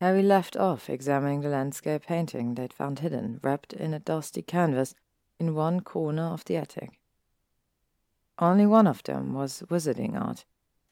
Harry 0.00 0.22
left 0.22 0.56
off 0.56 0.90
examining 0.90 1.40
the 1.40 1.48
landscape 1.48 2.02
painting 2.06 2.54
they'd 2.54 2.72
found 2.72 2.98
hidden, 2.98 3.40
wrapped 3.42 3.72
in 3.72 3.94
a 3.94 3.98
dusty 3.98 4.42
canvas, 4.42 4.94
in 5.38 5.54
one 5.54 5.80
corner 5.80 6.24
of 6.24 6.44
the 6.44 6.56
attic. 6.56 7.00
Only 8.38 8.66
one 8.66 8.86
of 8.86 9.02
them 9.02 9.32
was 9.32 9.62
wizarding 9.70 10.20
art, 10.20 10.44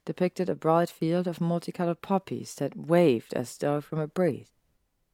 depicted 0.04 0.48
a 0.48 0.54
bright 0.54 0.88
field 0.88 1.26
of 1.26 1.40
multicolored 1.40 2.00
poppies 2.00 2.54
that 2.56 2.76
waved 2.76 3.34
as 3.34 3.56
though 3.58 3.80
from 3.80 4.00
a 4.00 4.06
breeze. 4.06 4.50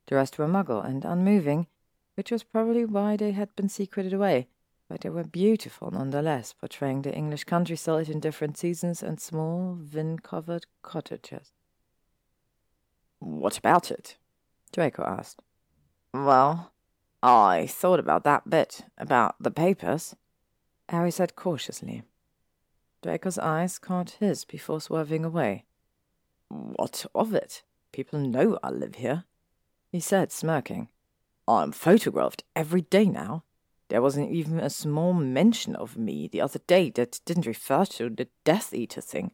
The 0.06 0.14
rest 0.14 0.38
were 0.38 0.48
muggle 0.48 0.84
and 0.84 1.04
unmoving, 1.04 1.66
which 2.14 2.30
was 2.30 2.42
probably 2.42 2.84
why 2.84 3.16
they 3.16 3.32
had 3.32 3.54
been 3.56 3.68
secreted 3.68 4.12
away, 4.12 4.48
but 4.90 5.02
they 5.02 5.08
were 5.08 5.22
beautiful 5.22 5.92
nonetheless, 5.92 6.52
portraying 6.52 7.02
the 7.02 7.14
English 7.14 7.44
countryside 7.44 8.08
in 8.08 8.18
different 8.18 8.58
seasons 8.58 9.04
and 9.04 9.20
small, 9.20 9.78
vine-covered 9.80 10.66
cottages. 10.82 11.52
What 13.20 13.56
about 13.56 13.92
it? 13.92 14.16
Draco 14.72 15.04
asked. 15.04 15.42
Well, 16.12 16.72
I 17.22 17.68
thought 17.68 18.00
about 18.00 18.24
that 18.24 18.50
bit, 18.50 18.84
about 18.98 19.36
the 19.38 19.52
papers, 19.52 20.16
Harry 20.88 21.12
said 21.12 21.36
cautiously. 21.36 22.02
Draco's 23.00 23.38
eyes 23.38 23.78
caught 23.78 24.16
his 24.18 24.44
before 24.44 24.80
swerving 24.80 25.24
away. 25.24 25.66
What 26.48 27.06
of 27.14 27.32
it? 27.32 27.62
People 27.92 28.18
know 28.18 28.58
I 28.60 28.70
live 28.70 28.96
here, 28.96 29.22
he 29.92 30.00
said, 30.00 30.32
smirking. 30.32 30.88
I'm 31.46 31.70
photographed 31.70 32.42
every 32.56 32.82
day 32.82 33.04
now. 33.04 33.44
There 33.90 34.00
wasn't 34.00 34.30
even 34.30 34.60
a 34.60 34.70
small 34.70 35.12
mention 35.12 35.74
of 35.74 35.96
me 35.96 36.28
the 36.28 36.40
other 36.40 36.60
day 36.68 36.90
that 36.90 37.20
didn't 37.24 37.44
refer 37.46 37.84
to 37.86 38.08
the 38.08 38.28
Death 38.44 38.72
Eater 38.72 39.00
thing. 39.00 39.32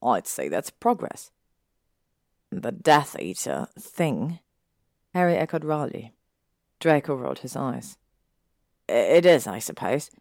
I'd 0.00 0.28
say 0.28 0.48
that's 0.48 0.70
progress. 0.70 1.32
The 2.52 2.70
Death 2.70 3.18
Eater 3.18 3.66
thing? 3.76 4.38
Harry 5.12 5.34
echoed 5.34 5.64
Raleigh. 5.64 6.14
Draco 6.78 7.16
rolled 7.16 7.40
his 7.40 7.56
eyes. 7.56 7.98
It 8.88 9.26
is, 9.26 9.48
I 9.48 9.58
suppose. 9.58 10.12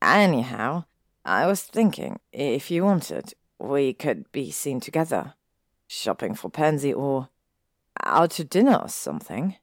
Anyhow, 0.00 0.84
I 1.24 1.48
was 1.48 1.62
thinking, 1.62 2.20
if 2.32 2.70
you 2.70 2.84
wanted, 2.84 3.34
we 3.58 3.94
could 3.94 4.30
be 4.30 4.52
seen 4.52 4.78
together, 4.78 5.34
shopping 5.88 6.36
for 6.36 6.50
Pansy 6.50 6.94
or 6.94 7.30
out 8.00 8.30
to 8.32 8.44
dinner 8.44 8.76
or 8.76 8.88
something. 8.88 9.56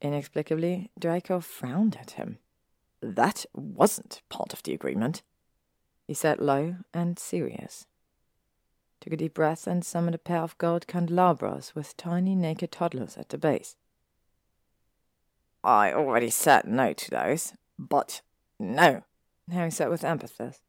Inexplicably, 0.00 0.90
Draco 0.98 1.40
frowned 1.40 1.96
at 1.96 2.12
him. 2.12 2.38
That 3.00 3.46
wasn't 3.54 4.22
part 4.28 4.52
of 4.52 4.62
the 4.62 4.74
agreement, 4.74 5.22
he 6.06 6.14
said 6.14 6.40
low 6.40 6.76
and 6.94 7.18
serious. 7.18 7.86
Took 9.00 9.12
a 9.12 9.16
deep 9.16 9.34
breath 9.34 9.66
and 9.66 9.84
summoned 9.84 10.14
a 10.14 10.18
pair 10.18 10.42
of 10.42 10.58
gold 10.58 10.86
candelabras 10.86 11.74
with 11.74 11.96
tiny 11.96 12.34
naked 12.34 12.72
toddlers 12.72 13.16
at 13.16 13.28
the 13.28 13.38
base. 13.38 13.76
I 15.62 15.92
already 15.92 16.30
said 16.30 16.66
no 16.66 16.92
to 16.92 17.10
those, 17.10 17.52
but 17.78 18.22
no, 18.58 19.02
Harry 19.50 19.70
said 19.70 19.88
with 19.88 20.04
emphasis. 20.04 20.60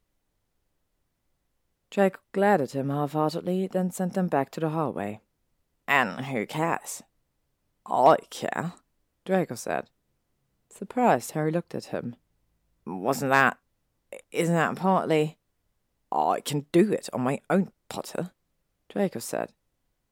Draco 1.90 2.20
glared 2.32 2.60
at 2.60 2.72
him 2.72 2.90
half-heartedly, 2.90 3.68
then 3.68 3.90
sent 3.90 4.14
them 4.14 4.28
back 4.28 4.50
to 4.50 4.60
the 4.60 4.70
hallway. 4.70 5.20
And 5.86 6.26
who 6.26 6.46
cares? 6.46 7.02
I 7.86 8.16
care, 8.28 8.74
Draco 9.28 9.54
said. 9.56 9.90
Surprised, 10.70 11.32
Harry 11.32 11.52
looked 11.52 11.74
at 11.74 11.86
him. 11.86 12.16
Wasn't 12.86 13.30
that... 13.30 13.58
Isn't 14.32 14.54
that 14.54 14.74
partly... 14.76 15.36
Oh, 16.10 16.30
I 16.30 16.40
can 16.40 16.64
do 16.72 16.90
it 16.90 17.10
on 17.12 17.20
my 17.20 17.42
own, 17.50 17.70
Potter, 17.90 18.30
Draco 18.88 19.18
said. 19.18 19.52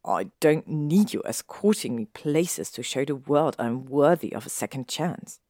I 0.04 0.32
don't 0.40 0.68
need 0.68 1.14
you 1.14 1.22
escorting 1.24 1.96
me 1.96 2.04
places 2.04 2.70
to 2.72 2.82
show 2.82 3.06
the 3.06 3.16
world 3.16 3.56
I'm 3.58 3.86
worthy 3.86 4.34
of 4.34 4.44
a 4.44 4.50
second 4.50 4.86
chance. 4.86 5.40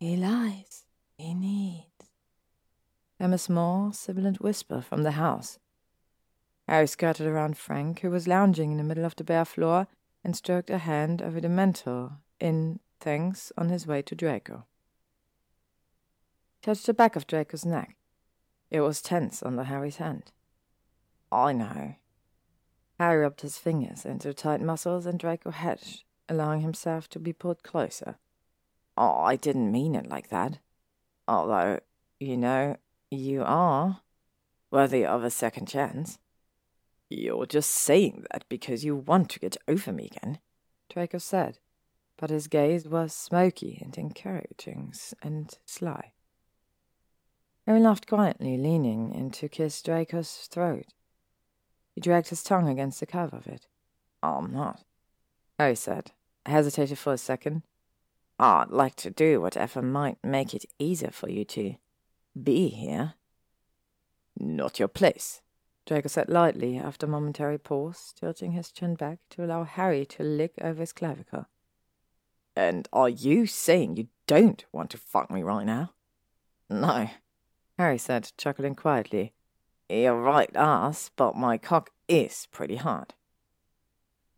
He 0.00 0.16
lies. 0.16 0.84
He 1.16 1.34
needs 1.34 1.84
came 3.20 3.32
a 3.32 3.38
small, 3.38 3.92
sibilant 3.92 4.40
whisper 4.40 4.80
from 4.80 5.04
the 5.04 5.12
house. 5.12 5.60
Harry 6.66 6.88
skirted 6.88 7.26
around 7.26 7.56
Frank, 7.56 8.00
who 8.00 8.10
was 8.10 8.26
lounging 8.26 8.72
in 8.72 8.78
the 8.78 8.84
middle 8.84 9.04
of 9.04 9.14
the 9.14 9.24
bare 9.24 9.44
floor, 9.44 9.86
and 10.24 10.36
stroked 10.36 10.70
a 10.70 10.78
hand 10.78 11.22
over 11.22 11.40
the 11.40 11.48
mental 11.48 12.18
in 12.40 12.80
thanks 13.00 13.52
on 13.56 13.68
his 13.68 13.86
way 13.86 14.02
to 14.02 14.14
Draco. 14.14 14.64
Touched 16.62 16.86
the 16.86 16.94
back 16.94 17.16
of 17.16 17.26
Draco's 17.26 17.64
neck. 17.64 17.96
It 18.70 18.80
was 18.80 19.00
tense 19.00 19.42
under 19.42 19.64
Harry's 19.64 19.96
hand. 19.96 20.32
I 21.30 21.52
know. 21.52 21.94
Harry 22.98 23.18
rubbed 23.18 23.42
his 23.42 23.58
fingers 23.58 24.04
into 24.04 24.34
tight 24.34 24.60
muscles, 24.60 25.06
and 25.06 25.18
Draco 25.18 25.50
hedged, 25.50 26.02
allowing 26.28 26.62
himself 26.62 27.08
to 27.10 27.20
be 27.20 27.32
pulled 27.32 27.62
closer. 27.62 28.16
Oh, 28.96 29.20
I 29.20 29.36
didn't 29.36 29.70
mean 29.70 29.94
it 29.94 30.08
like 30.08 30.28
that. 30.30 30.58
Although, 31.28 31.80
you 32.18 32.36
know, 32.36 32.76
you 33.10 33.42
are 33.44 34.00
worthy 34.70 35.06
of 35.06 35.22
a 35.22 35.30
second 35.30 35.66
chance. 35.66 36.18
You're 37.08 37.46
just 37.46 37.70
saying 37.70 38.26
that 38.32 38.44
because 38.48 38.84
you 38.84 38.96
want 38.96 39.30
to 39.30 39.38
get 39.38 39.56
over 39.68 39.92
me 39.92 40.06
again, 40.06 40.40
Draco 40.90 41.18
said, 41.18 41.58
but 42.18 42.30
his 42.30 42.48
gaze 42.48 42.86
was 42.86 43.14
smoky 43.14 43.78
and 43.80 43.96
encouraging 43.96 44.92
and 45.22 45.56
sly. 45.64 46.12
Harry 47.66 47.80
laughed 47.80 48.06
quietly, 48.06 48.58
leaning 48.58 49.14
in 49.14 49.30
to 49.30 49.48
kiss 49.48 49.80
Draco's 49.82 50.48
throat. 50.50 50.86
He 51.94 52.00
dragged 52.00 52.28
his 52.28 52.42
tongue 52.42 52.68
against 52.68 53.00
the 53.00 53.06
curve 53.06 53.32
of 53.32 53.46
it. 53.46 53.66
Oh, 54.22 54.38
I'm 54.38 54.52
not, 54.52 54.84
Harry 55.58 55.76
said, 55.76 56.10
hesitated 56.44 56.98
for 56.98 57.12
a 57.12 57.18
second. 57.18 57.62
I'd 58.38 58.70
like 58.70 58.96
to 58.96 59.10
do 59.10 59.40
whatever 59.40 59.80
might 59.80 60.18
make 60.22 60.54
it 60.54 60.64
easier 60.78 61.10
for 61.10 61.28
you 61.28 61.44
to 61.44 61.74
be 62.40 62.68
here. 62.68 63.14
Not 64.38 64.78
your 64.78 64.88
place, 64.88 65.40
Draco 65.86 66.08
said 66.08 66.28
lightly 66.28 66.78
after 66.78 67.06
a 67.06 67.08
momentary 67.08 67.58
pause, 67.58 68.12
tilting 68.18 68.52
his 68.52 68.70
chin 68.70 68.94
back 68.94 69.18
to 69.30 69.44
allow 69.44 69.64
Harry 69.64 70.06
to 70.06 70.22
lick 70.22 70.54
over 70.60 70.80
his 70.80 70.92
clavicle. 70.92 71.46
And 72.58 72.88
are 72.92 73.08
you 73.08 73.46
saying 73.46 73.96
you 73.96 74.08
don't 74.26 74.64
want 74.72 74.90
to 74.90 74.98
fuck 74.98 75.30
me 75.30 75.44
right 75.44 75.64
now? 75.64 75.92
No, 76.68 77.08
Harry 77.78 77.98
said, 77.98 78.32
chuckling 78.36 78.74
quietly. 78.74 79.32
You're 79.88 80.20
right 80.20 80.50
ass, 80.56 81.12
but 81.14 81.36
my 81.36 81.56
cock 81.56 81.90
is 82.08 82.48
pretty 82.50 82.76
hard. 82.76 83.14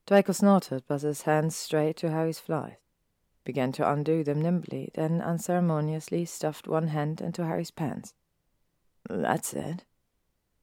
Draco 0.07 0.33
snorted, 0.33 0.85
but 0.87 1.01
his 1.01 1.23
hands 1.23 1.57
strayed 1.57 1.97
to 1.97 2.11
Harry's 2.11 2.39
flies, 2.39 2.77
began 3.45 3.73
to 3.73 3.91
undo 3.91 4.23
them 4.23 4.43
nimbly, 4.43 4.91
then 4.93 5.23
unceremoniously 5.23 6.27
stuffed 6.27 6.69
one 6.69 6.89
hand 6.89 7.23
into 7.23 7.47
Harry's 7.47 7.71
pants. 7.71 8.13
That's 9.09 9.55
it 9.55 9.85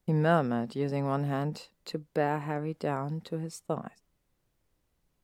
he 0.08 0.14
murmured, 0.14 0.74
using 0.74 1.06
one 1.06 1.26
hand 1.26 1.68
to 1.84 2.00
bear 2.00 2.40
Harry 2.40 2.74
down 2.74 3.20
to 3.26 3.38
his 3.40 3.60
thighs. 3.60 4.07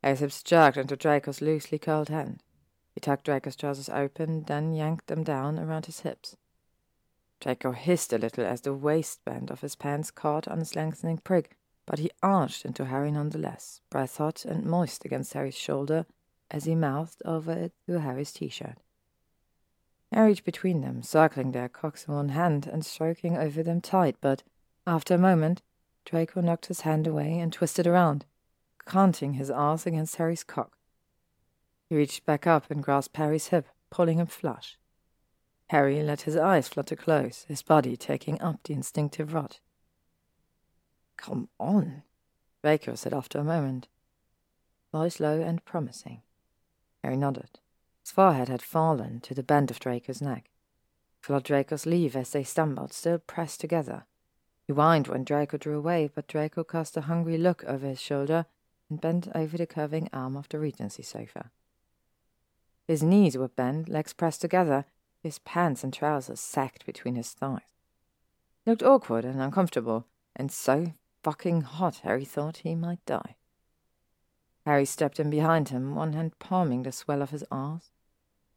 Hips 0.04 0.44
jerked 0.44 0.78
into 0.78 0.98
Draco's 0.98 1.42
loosely 1.42 1.80
curled 1.80 2.10
hand. 2.10 2.44
He 2.94 3.00
tucked 3.00 3.26
Draco's 3.26 3.56
trousers 3.56 3.90
open, 3.90 4.44
then 4.44 4.74
yanked 4.74 5.08
them 5.08 5.24
down 5.24 5.58
around 5.58 5.86
his 5.86 6.02
hips. 6.02 6.36
Draco 7.40 7.72
hissed 7.72 8.14
a 8.14 8.18
little 8.18 8.46
as 8.46 8.62
the 8.62 8.74
waistband 8.74 9.50
of 9.50 9.62
his 9.62 9.76
pants 9.76 10.12
caught 10.12 10.48
on 10.48 10.60
his 10.60 10.76
lengthening 10.76 11.18
prig, 11.18 11.56
but 11.86 12.00
he 12.00 12.12
arched 12.22 12.66
into 12.66 12.86
Harry 12.86 13.12
nonetheless, 13.12 13.82
breath 13.90 14.18
hot 14.18 14.46
and 14.46 14.66
moist 14.66 15.04
against 15.04 15.34
Harry's 15.34 15.56
shoulder 15.58 16.06
as 16.52 16.66
he 16.66 16.76
mouthed 16.76 17.22
over 17.26 17.52
it 17.52 17.74
through 17.86 18.00
Harry's 18.00 18.32
t-shirt. 18.32 18.78
Harry 20.12 20.30
reached 20.30 20.46
between 20.46 20.82
them, 20.82 21.02
circling 21.02 21.52
their 21.52 21.68
cocks 21.68 22.06
in 22.08 22.14
one 22.14 22.30
hand 22.30 22.68
and 22.68 22.86
stroking 22.86 23.36
over 23.36 23.64
them 23.64 23.82
tight, 23.82 24.16
but 24.22 24.44
after 24.86 25.16
a 25.16 25.18
moment, 25.18 25.62
Draco 26.06 26.42
knocked 26.42 26.68
his 26.68 26.82
hand 26.82 27.08
away 27.08 27.40
and 27.40 27.52
twisted 27.52 27.88
around, 27.88 28.26
canting 28.86 29.34
his 29.34 29.50
arse 29.50 29.86
against 29.86 30.16
Harry's 30.18 30.44
cock. 30.44 30.78
He 31.90 31.96
reached 31.96 32.26
back 32.26 32.48
up 32.48 32.70
and 32.72 32.84
grasped 32.84 33.18
Harry's 33.18 33.48
hip, 33.48 33.68
pulling 33.90 34.20
him 34.20 34.28
flush. 34.28 34.78
Harry 35.68 36.02
let 36.04 36.22
his 36.22 36.38
eyes 36.38 36.68
flutter 36.68 36.96
close, 36.96 37.46
his 37.48 37.62
body 37.62 37.96
taking 37.96 38.42
up 38.42 38.62
the 38.64 38.74
instinctive 38.74 39.34
rot. 39.34 39.60
Come 41.18 41.50
on, 41.60 42.04
Draco 42.62 42.96
said 42.96 43.14
after 43.14 43.40
a 43.40 43.44
moment. 43.44 43.88
Voice 44.92 45.20
low 45.20 45.42
and 45.42 45.64
promising. 45.66 46.22
Harry 47.04 47.18
nodded. 47.18 47.60
His 48.02 48.12
forehead 48.12 48.50
had 48.50 48.62
fallen 48.62 49.22
to 49.22 49.34
the 49.34 49.44
bend 49.44 49.72
of 49.72 49.80
Draco's 49.80 50.22
neck. 50.22 50.50
Felt 51.22 51.46
Draco's 51.46 51.86
leave 51.86 52.16
as 52.16 52.32
they 52.32 52.44
stumbled, 52.44 52.92
still 52.92 53.18
pressed 53.18 53.62
together. 53.62 54.06
He 54.68 54.74
whined 54.74 55.08
when 55.08 55.24
Draco 55.24 55.58
drew 55.58 55.78
away, 55.78 56.10
but 56.14 56.28
Draco 56.28 56.64
cast 56.64 56.98
a 56.98 57.02
hungry 57.02 57.38
look 57.38 57.64
over 57.64 57.88
his 57.88 58.02
shoulder 58.02 58.46
and 58.94 59.02
bent 59.02 59.28
over 59.34 59.58
the 59.58 59.66
curving 59.66 60.08
arm 60.14 60.38
of 60.38 60.48
the 60.50 60.60
Regency 60.60 61.02
sofa. 61.02 61.50
His 62.88 63.02
knees 63.02 63.36
were 63.36 63.48
bent, 63.48 63.90
legs 63.90 64.14
pressed 64.14 64.42
together, 64.42 64.86
his 65.24 65.40
pants 65.40 65.84
and 65.84 65.92
trousers 65.92 66.40
sagged 66.40 66.86
between 66.86 67.16
his 67.16 67.32
thighs. 67.32 67.74
Looked 68.68 68.84
awkward 68.84 69.26
and 69.26 69.42
uncomfortable, 69.42 70.06
and 70.36 70.52
so 70.52 70.94
fucking 71.24 71.62
hot 71.62 72.02
Harry 72.04 72.24
thought 72.24 72.58
he 72.58 72.76
might 72.76 73.04
die. 73.08 73.36
Harry 74.64 74.86
stepped 74.86 75.20
in 75.20 75.32
behind 75.32 75.70
him, 75.70 75.96
one 75.96 76.14
hand 76.14 76.38
palming 76.38 76.84
the 76.84 76.92
swell 76.92 77.24
of 77.24 77.32
his 77.32 77.44
arse. 77.50 77.90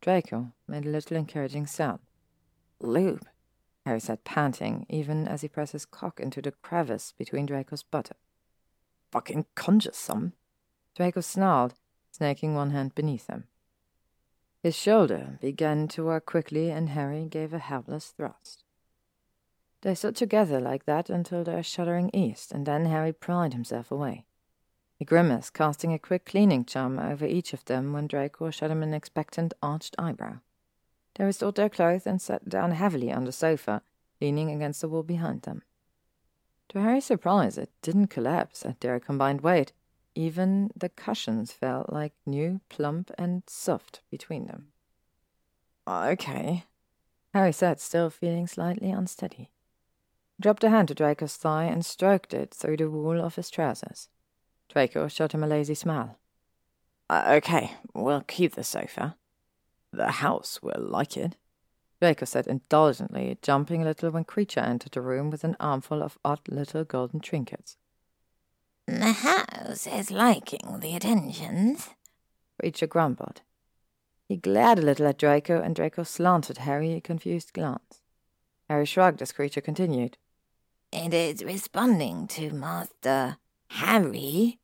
Draco 0.03 0.53
made 0.69 0.85
a 0.85 0.91
little 0.91 1.17
encouraging 1.17 1.67
sound. 1.67 2.01
Lube, 2.79 3.27
Harry 3.87 4.01
said, 4.01 4.23
panting, 4.25 4.85
even 4.91 5.27
as 5.27 5.41
he 5.41 5.49
pressed 5.49 5.73
his 5.73 5.87
cock 5.87 6.21
into 6.21 6.43
the 6.43 6.53
crevice 6.53 7.15
between 7.17 7.47
Draco's 7.47 7.83
buttocks. 7.83 8.21
Fucking 9.13 9.47
conjure 9.55 9.93
some. 9.93 10.33
Draco 10.95 11.21
snarled, 11.21 11.75
snaking 12.11 12.55
one 12.55 12.71
hand 12.71 12.95
beneath 12.95 13.27
him. 13.27 13.45
His 14.63 14.75
shoulder 14.75 15.39
began 15.41 15.87
to 15.89 16.05
work 16.05 16.27
quickly, 16.27 16.71
and 16.71 16.89
Harry 16.89 17.27
gave 17.27 17.53
a 17.53 17.59
helpless 17.59 18.09
thrust. 18.09 18.65
They 19.83 19.95
stood 19.95 20.17
together 20.17 20.61
like 20.61 20.87
that 20.87 21.09
until 21.09 21.45
their 21.45 21.63
shuddering 21.63 22.11
eased, 22.13 22.53
and 22.53 22.67
then 22.67 22.87
Harry 22.87 23.13
pried 23.13 23.53
himself 23.53 23.93
away. 23.93 24.25
He 24.99 25.05
grimaced, 25.05 25.53
casting 25.53 25.93
a 25.93 25.99
quick 25.99 26.25
cleaning 26.25 26.65
charm 26.65 26.99
over 26.99 27.27
each 27.27 27.53
of 27.53 27.65
them 27.67 27.93
when 27.93 28.07
Draco 28.07 28.51
shot 28.51 28.71
him 28.71 28.83
an 28.83 28.95
expectant 28.95 29.53
arched 29.63 29.95
eyebrow. 29.99 30.39
They 31.15 31.25
restored 31.25 31.55
their 31.55 31.69
clothes 31.69 32.07
and 32.07 32.21
sat 32.21 32.49
down 32.49 32.73
heavily 32.73 33.13
on 33.13 33.25
the 33.25 33.33
sofa, 33.33 33.83
leaning 34.21 34.51
against 34.51 34.81
the 34.81 34.89
wall 34.89 35.03
behind 35.03 35.43
them. 35.43 35.63
To 36.71 36.81
Harry's 36.81 37.05
surprise, 37.05 37.59
it 37.59 37.71
didn't 37.83 38.09
collapse 38.09 38.65
at 38.67 38.81
their 38.81 38.99
combined 38.99 39.43
weight. 39.43 39.73
Even 40.15 40.71
the 40.77 40.89
cushions 40.89 41.53
felt 41.53 41.93
like 41.93 42.15
new, 42.25 42.61
plump, 42.69 43.11
and 43.19 43.43
soft 43.47 44.01
between 44.11 44.47
them. 44.47 44.69
Okay, 45.87 46.65
Harry 47.33 47.53
said, 47.53 47.81
still 47.81 48.11
feeling 48.11 48.47
slightly 48.47 48.91
unsteady. 48.91 49.51
He 50.37 50.43
dropped 50.43 50.65
a 50.65 50.71
hand 50.71 50.89
to 50.89 50.95
Draco's 50.95 51.37
thigh 51.37 51.65
and 51.65 51.85
stroked 51.85 52.35
it 52.35 52.53
through 52.53 52.79
the 52.79 52.91
wool 52.91 53.21
of 53.21 53.37
his 53.37 53.51
trousers. 53.51 54.09
Draco 54.69 55.07
shot 55.07 55.33
him 55.33 55.45
a 55.45 55.47
lazy 55.47 55.75
smile. 55.75 56.19
Uh, 57.09 57.25
okay, 57.37 57.73
we'll 57.95 58.23
keep 58.23 58.55
the 58.55 58.65
sofa. 58.65 59.17
The 59.93 60.11
house 60.11 60.61
will 60.63 60.81
like 60.81 61.17
it. 61.17 61.37
Draco 62.01 62.27
said 62.27 62.47
indulgently, 62.47 63.39
jumping 63.41 63.83
a 63.83 63.87
little 63.87 64.11
when 64.11 64.25
Kreacher 64.25 64.63
entered 64.63 64.93
the 64.93 65.01
room 65.01 65.31
with 65.31 65.45
an 65.45 65.57
armful 65.59 66.03
of 66.03 66.19
odd 66.25 66.41
little 66.49 66.85
golden 66.85 67.21
trinkets. 67.21 67.79
The 68.87 69.13
house 69.13 69.87
is 69.87 70.11
liking 70.11 70.81
the 70.81 70.95
attentions, 70.95 71.89
Kreacher 72.63 72.89
grumbled. 72.89 73.41
He 74.29 74.37
glared 74.37 74.79
a 74.79 74.83
little 74.83 75.07
at 75.07 75.19
Draco, 75.19 75.61
and 75.61 75.75
Draco 75.75 76.03
slanted 76.03 76.59
Harry 76.59 76.93
a 76.95 77.01
confused 77.01 77.53
glance. 77.53 78.03
Harry 78.69 78.85
shrugged 78.85 79.23
as 79.23 79.33
Kreacher 79.33 79.63
continued. 79.63 80.19
It 80.93 81.15
is 81.15 81.45
responding 81.45 82.27
to 82.29 82.51
Master 82.51 83.39
Harry. 83.71 84.59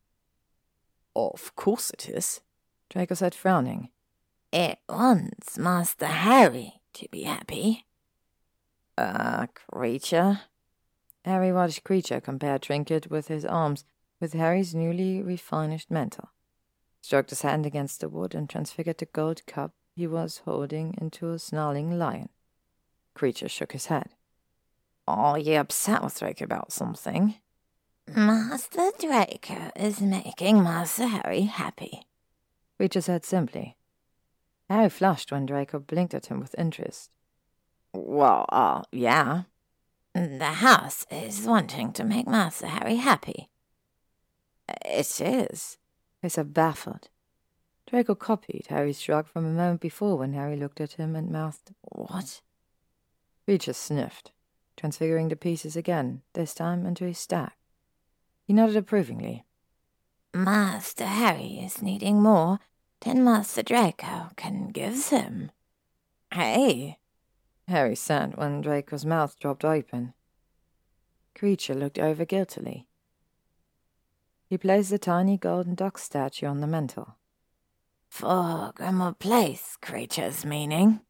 Of 1.17 1.55
course 1.57 1.91
it 1.91 2.09
is, 2.09 2.41
Draco 2.91 3.15
said, 3.15 3.35
frowning. 3.35 3.91
It 4.53 4.79
wants 4.89 5.59
Master 5.59 6.07
Harry 6.07 6.82
to 6.94 7.08
be 7.10 7.23
happy. 7.23 7.87
Uh, 8.97 9.47
Kreacher. 9.73 10.41
Harry 11.25 11.53
watched 11.53 11.85
Kreacher 11.85 12.23
compare 12.23 12.58
Trinket 12.58 13.10
with 13.10 13.28
his 13.28 13.44
arms 13.44 13.85
with 14.21 14.33
Harry's 14.35 14.75
newly 14.75 15.23
refinished 15.23 15.91
mentor. 15.91 16.28
Stroked 17.01 17.31
his 17.31 17.42
hand 17.42 17.67
against 17.67 18.01
the 18.01 18.08
wood 18.08 18.35
and 18.35 18.49
transfigured 18.49 18.99
the 18.99 19.07
gold 19.07 19.44
cup 19.47 19.73
he 19.94 20.07
was 20.07 20.42
holding 20.44 20.94
into 21.01 21.31
a 21.31 21.39
snarling 21.39 21.99
lion. 21.99 22.28
Kreacher 23.17 23.51
shook 23.51 23.73
his 23.73 23.87
head. 23.87 24.10
Are 25.07 25.39
you 25.39 25.57
upset 25.57 26.03
with 26.03 26.19
Draco 26.19 26.44
about 26.44 26.73
something? 26.73 27.35
Master 28.07 28.91
Draco 28.99 29.71
is 29.76 30.01
making 30.01 30.62
Master 30.62 31.07
Harry 31.07 31.42
happy. 31.42 32.07
Kreacher 32.78 33.03
said 33.03 33.25
simply. 33.25 33.76
Harry 34.72 34.88
flushed 34.88 35.31
when 35.31 35.44
Draco 35.44 35.78
blinked 35.78 36.15
at 36.15 36.26
him 36.26 36.40
with 36.40 36.55
interest. 36.56 37.10
Well, 37.92 38.47
uh, 38.49 38.83
yeah. 38.90 39.42
The 40.15 40.44
house 40.44 41.06
is 41.10 41.42
wanting 41.42 41.92
to 41.92 42.05
make 42.05 42.26
Master 42.26 42.67
Harry 42.67 42.97
happy. 42.97 43.51
It 44.87 45.21
is, 45.21 45.76
he 46.22 46.28
said, 46.31 46.55
baffled. 46.55 47.10
Draco 47.87 48.15
copied 48.15 48.69
Harry's 48.71 48.99
shrug 48.99 49.26
from 49.26 49.44
a 49.44 49.51
moment 49.51 49.83
before 49.83 50.17
when 50.17 50.33
Harry 50.33 50.56
looked 50.56 50.81
at 50.81 50.92
him 50.92 51.15
and 51.17 51.31
mouthed, 51.31 51.74
What? 51.83 52.40
Kreacher 53.47 53.74
sniffed, 53.74 54.33
transfiguring 54.78 55.28
the 55.28 55.37
pieces 55.37 55.76
again, 55.76 56.22
this 56.33 56.55
time 56.55 56.87
into 56.87 57.05
a 57.05 57.12
stack. 57.12 57.58
He 58.47 58.55
nodded 58.55 58.76
approvingly. 58.76 59.44
Master 60.33 61.05
Harry 61.05 61.60
is 61.62 61.83
needing 61.83 62.22
more 62.22 62.58
than 63.05 63.25
Master 63.25 63.63
Draco 63.63 64.31
can 64.37 64.69
give 64.69 65.09
him. 65.09 65.51
Hey, 66.33 66.99
Harry 67.69 67.97
said 67.97 68.37
when 68.37 68.61
Draco's 68.61 69.05
mouth 69.05 69.39
dropped 69.39 69.65
open. 69.65 70.15
Kreacher 71.35 71.79
looked 71.79 71.99
over 71.99 72.25
guiltily. 72.25 72.87
He 74.47 74.59
placed 74.59 74.91
the 74.91 74.99
tiny 74.99 75.37
golden 75.37 75.75
duck 75.75 75.99
statue 75.99 76.47
on 76.47 76.61
the 76.61 76.67
mantel. 76.67 77.17
For 78.09 78.73
Grimmauld 78.77 79.19
Place, 79.19 79.79
Kreacher's 79.81 80.45
meaning. 80.45 81.01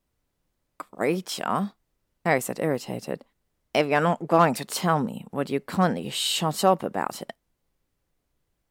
Kreacher? 0.79 1.73
Harry 2.25 2.41
said, 2.41 2.61
irritated. 2.61 3.25
If 3.75 3.89
you're 3.89 4.01
not 4.01 4.29
going 4.29 4.55
to 4.55 4.65
tell 4.65 5.01
me, 5.03 5.25
would 5.33 5.51
you 5.51 5.59
kindly 5.59 6.09
shut 6.11 6.63
up 6.63 6.83
about 6.83 7.21
it? 7.21 7.33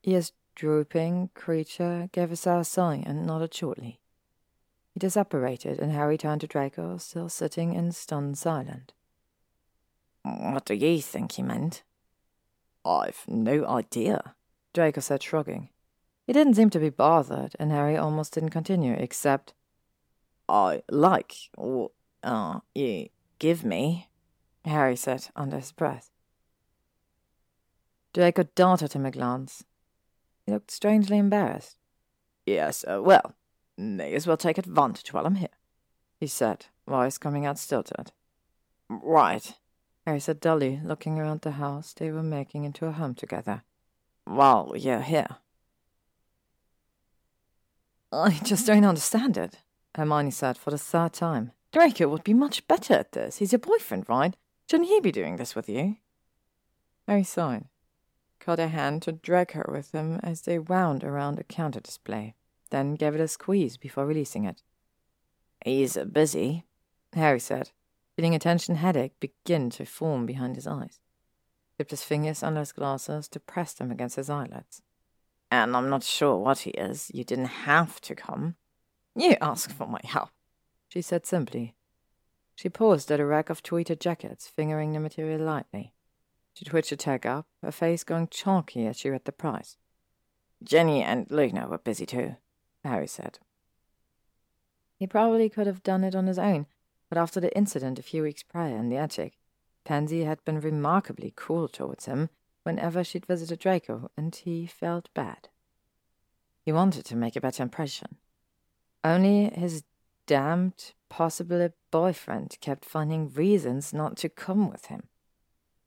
Ears 0.03 0.31
drooping, 0.61 1.31
Kreacher 1.35 2.11
gave 2.11 2.31
a 2.31 2.35
sour 2.35 2.63
sigh 2.63 3.01
and 3.03 3.25
nodded 3.25 3.51
shortly. 3.51 3.99
He 4.93 4.99
disapparated, 4.99 5.79
and 5.79 5.91
Harry 5.91 6.19
turned 6.19 6.41
to 6.41 6.47
Draco, 6.47 6.97
still 6.97 7.29
sitting 7.29 7.73
in 7.73 7.91
stunned 7.91 8.37
silence. 8.37 8.91
What 10.21 10.65
do 10.65 10.75
ye 10.75 11.01
think 11.01 11.31
he 11.31 11.41
meant? 11.41 11.81
I've 12.85 13.23
no 13.27 13.65
idea, 13.65 14.35
Draco 14.71 15.01
said, 15.01 15.23
shrugging. 15.23 15.69
He 16.27 16.33
didn't 16.33 16.53
seem 16.53 16.69
to 16.69 16.79
be 16.79 16.91
bothered, 16.91 17.55
and 17.57 17.71
Harry 17.71 17.97
almost 17.97 18.35
didn't 18.35 18.49
continue, 18.49 18.93
except, 18.93 19.55
I 20.47 20.83
like 20.91 21.33
what 21.55 21.89
uh, 22.21 22.59
you 22.75 23.09
give 23.39 23.65
me, 23.65 24.09
Harry 24.63 24.95
said 24.95 25.29
under 25.35 25.57
his 25.57 25.71
breath. 25.71 26.11
Draco 28.13 28.43
darted 28.53 28.93
him 28.93 29.07
a 29.07 29.11
glance. 29.11 29.63
He 30.45 30.51
looked 30.51 30.71
strangely 30.71 31.17
embarrassed. 31.17 31.77
Yes, 32.45 32.83
uh, 32.87 33.01
well, 33.01 33.35
may 33.77 34.13
as 34.13 34.25
well 34.25 34.37
take 34.37 34.57
advantage 34.57 35.13
while 35.13 35.25
I'm 35.25 35.35
here, 35.35 35.49
he 36.19 36.27
said, 36.27 36.65
voice 36.87 37.17
coming 37.17 37.45
out 37.45 37.59
stilted. 37.59 38.11
Right, 38.89 39.53
Harry 40.05 40.19
said 40.19 40.39
dully, 40.39 40.81
looking 40.83 41.19
around 41.19 41.41
the 41.41 41.51
house 41.51 41.93
they 41.93 42.11
were 42.11 42.23
making 42.23 42.63
into 42.63 42.87
a 42.87 42.91
home 42.91 43.15
together. 43.15 43.63
While 44.25 44.73
you're 44.75 45.01
here. 45.01 45.37
I 48.11 48.39
just 48.43 48.67
don't 48.67 48.85
understand 48.85 49.37
it, 49.37 49.59
Hermione 49.95 50.31
said 50.31 50.57
for 50.57 50.71
the 50.71 50.77
third 50.77 51.13
time. 51.13 51.51
Draco 51.71 52.07
would 52.09 52.23
be 52.23 52.33
much 52.33 52.67
better 52.67 52.95
at 52.95 53.13
this. 53.13 53.37
He's 53.37 53.53
your 53.53 53.59
boyfriend, 53.59 54.09
right? 54.09 54.35
Shouldn't 54.69 54.89
he 54.89 54.99
be 54.99 55.11
doing 55.11 55.37
this 55.37 55.55
with 55.55 55.69
you? 55.69 55.97
Harry 57.07 57.23
sighed, 57.23 57.65
caught 58.41 58.59
a 58.59 58.67
hand 58.67 59.03
to 59.03 59.11
drag 59.11 59.51
her 59.51 59.65
with 59.71 59.93
him 59.93 60.19
as 60.23 60.41
they 60.41 60.59
wound 60.59 61.03
around 61.03 61.39
a 61.39 61.43
counter 61.43 61.79
display, 61.79 62.35
then 62.71 62.95
gave 62.95 63.15
it 63.15 63.21
a 63.21 63.27
squeeze 63.27 63.77
before 63.77 64.05
releasing 64.05 64.45
it. 64.45 64.63
He's 65.63 65.95
busy, 66.11 66.65
Harry 67.13 67.39
said, 67.39 67.69
feeling 68.15 68.33
a 68.33 68.39
tension 68.39 68.75
headache 68.75 69.19
begin 69.19 69.69
to 69.71 69.85
form 69.85 70.25
behind 70.25 70.55
his 70.55 70.67
eyes. 70.67 70.99
Dipped 71.77 71.91
his 71.91 72.03
fingers 72.03 72.43
under 72.43 72.59
his 72.59 72.71
glasses 72.71 73.27
to 73.29 73.39
press 73.39 73.73
them 73.73 73.91
against 73.91 74.15
his 74.15 74.29
eyelids. 74.29 74.81
And 75.51 75.75
I'm 75.75 75.89
not 75.89 76.03
sure 76.03 76.37
what 76.37 76.59
he 76.59 76.71
is. 76.71 77.11
You 77.13 77.23
didn't 77.23 77.65
have 77.65 78.01
to 78.01 78.15
come. 78.15 78.55
You 79.15 79.35
asked 79.41 79.73
for 79.73 79.87
my 79.87 79.99
help, 80.03 80.29
she 80.87 81.01
said 81.01 81.25
simply. 81.25 81.75
She 82.55 82.69
paused 82.69 83.11
at 83.11 83.19
a 83.19 83.25
rack 83.25 83.49
of 83.49 83.61
tweeted 83.61 83.99
jackets, 83.99 84.47
fingering 84.47 84.93
the 84.93 84.99
material 84.99 85.41
lightly. 85.41 85.93
She 86.53 86.65
twitched 86.65 86.91
a 86.91 86.97
tag 86.97 87.25
up, 87.25 87.47
her 87.61 87.71
face 87.71 88.03
going 88.03 88.27
chalky 88.27 88.85
as 88.85 88.97
she 88.97 89.09
read 89.09 89.25
the 89.25 89.31
price. 89.31 89.77
Ginny 90.63 91.01
and 91.01 91.29
Luna 91.31 91.67
were 91.67 91.77
busy 91.77 92.05
too, 92.05 92.35
Harry 92.83 93.07
said. 93.07 93.39
He 94.97 95.07
probably 95.07 95.49
could 95.49 95.65
have 95.65 95.83
done 95.83 96.03
it 96.03 96.15
on 96.15 96.27
his 96.27 96.37
own, 96.37 96.67
but 97.09 97.17
after 97.17 97.39
the 97.39 97.55
incident 97.57 97.97
a 97.97 98.03
few 98.03 98.23
weeks 98.23 98.43
prior 98.43 98.77
in 98.77 98.89
the 98.89 98.97
attic, 98.97 99.39
Pansy 99.83 100.23
had 100.23 100.43
been 100.45 100.59
remarkably 100.59 101.33
cool 101.35 101.67
towards 101.67 102.05
him 102.05 102.29
whenever 102.63 103.03
she'd 103.03 103.25
visited 103.25 103.59
Draco, 103.59 104.11
and 104.15 104.35
he 104.35 104.67
felt 104.67 105.09
bad. 105.15 105.49
He 106.61 106.71
wanted 106.71 107.05
to 107.05 107.15
make 107.15 107.35
a 107.35 107.41
better 107.41 107.63
impression. 107.63 108.17
Only 109.03 109.45
his 109.49 109.83
damned 110.27 110.93
possible 111.09 111.69
boyfriend 111.89 112.57
kept 112.61 112.85
finding 112.85 113.33
reasons 113.33 113.93
not 113.93 114.15
to 114.17 114.29
come 114.29 114.69
with 114.69 114.85
him. 114.85 115.07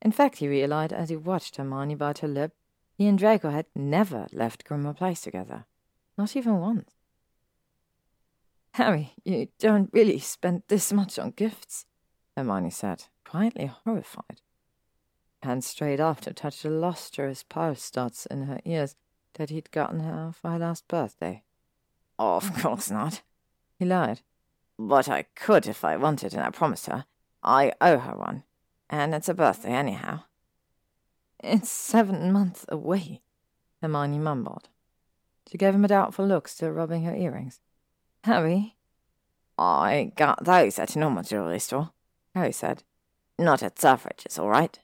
In 0.04 0.12
fact, 0.12 0.36
he 0.36 0.48
realized 0.48 0.92
as 0.92 1.08
he 1.08 1.16
watched 1.16 1.56
Hermione 1.56 1.94
bite 1.94 2.18
her 2.18 2.28
lip, 2.28 2.52
he 2.92 3.08
and 3.08 3.18
Draco 3.18 3.50
had 3.50 3.66
never 3.74 4.26
left 4.32 4.64
Grimmauld 4.64 4.98
Place 4.98 5.22
together. 5.22 5.64
Not 6.18 6.36
even 6.36 6.60
once. 6.60 6.92
Harry, 8.72 9.14
you 9.24 9.48
don't 9.58 9.90
really 9.92 10.18
spend 10.18 10.62
this 10.68 10.92
much 10.92 11.18
on 11.18 11.30
gifts, 11.30 11.86
Hermione 12.36 12.70
said, 12.70 13.04
quietly 13.24 13.66
horrified. 13.84 14.42
Hands 15.42 15.64
straight 15.64 16.00
off 16.00 16.20
to 16.22 16.32
touch 16.32 16.62
the 16.62 16.70
lustrous 16.70 17.42
pulse 17.42 17.90
dots 17.90 18.26
in 18.26 18.42
her 18.44 18.60
ears 18.64 18.96
that 19.34 19.50
he'd 19.50 19.70
gotten 19.70 20.00
her 20.00 20.32
for 20.32 20.50
her 20.50 20.58
last 20.58 20.86
birthday. 20.86 21.42
Of 22.18 22.54
course 22.62 22.90
not, 22.90 23.22
he 23.78 23.84
lied. 23.84 24.20
But 24.78 25.08
I 25.08 25.22
could 25.34 25.66
if 25.66 25.84
I 25.84 25.96
wanted, 25.96 26.34
and 26.34 26.42
I 26.42 26.50
promised 26.50 26.86
her. 26.86 27.04
I 27.42 27.72
owe 27.80 27.98
her 27.98 28.16
one. 28.16 28.44
And 28.90 29.14
it's 29.14 29.28
a 29.28 29.34
birthday 29.34 29.72
anyhow. 29.72 30.20
It's 31.40 31.70
seven 31.70 32.32
months 32.32 32.64
away, 32.68 33.22
Hermione 33.82 34.18
mumbled. 34.18 34.68
She 35.50 35.58
gave 35.58 35.74
him 35.74 35.84
a 35.84 35.88
doubtful 35.88 36.26
look, 36.26 36.48
still 36.48 36.70
rubbing 36.70 37.04
her 37.04 37.14
earrings. 37.14 37.60
Harry? 38.24 38.76
I 39.58 40.12
got 40.16 40.44
those 40.44 40.78
at 40.78 40.96
a 40.96 40.98
normal 40.98 41.22
jewelry 41.22 41.58
store, 41.58 41.90
Harry 42.34 42.52
said. 42.52 42.82
Not 43.38 43.62
at 43.62 43.78
Selfridge's, 43.78 44.38
all 44.38 44.48
right? 44.48 44.78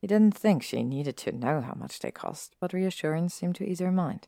He 0.00 0.08
didn't 0.08 0.36
think 0.36 0.62
she 0.62 0.82
needed 0.82 1.16
to 1.18 1.32
know 1.32 1.60
how 1.60 1.74
much 1.74 2.00
they 2.00 2.10
cost, 2.10 2.56
but 2.58 2.72
reassurance 2.72 3.34
seemed 3.34 3.54
to 3.56 3.64
ease 3.64 3.78
her 3.78 3.92
mind. 3.92 4.26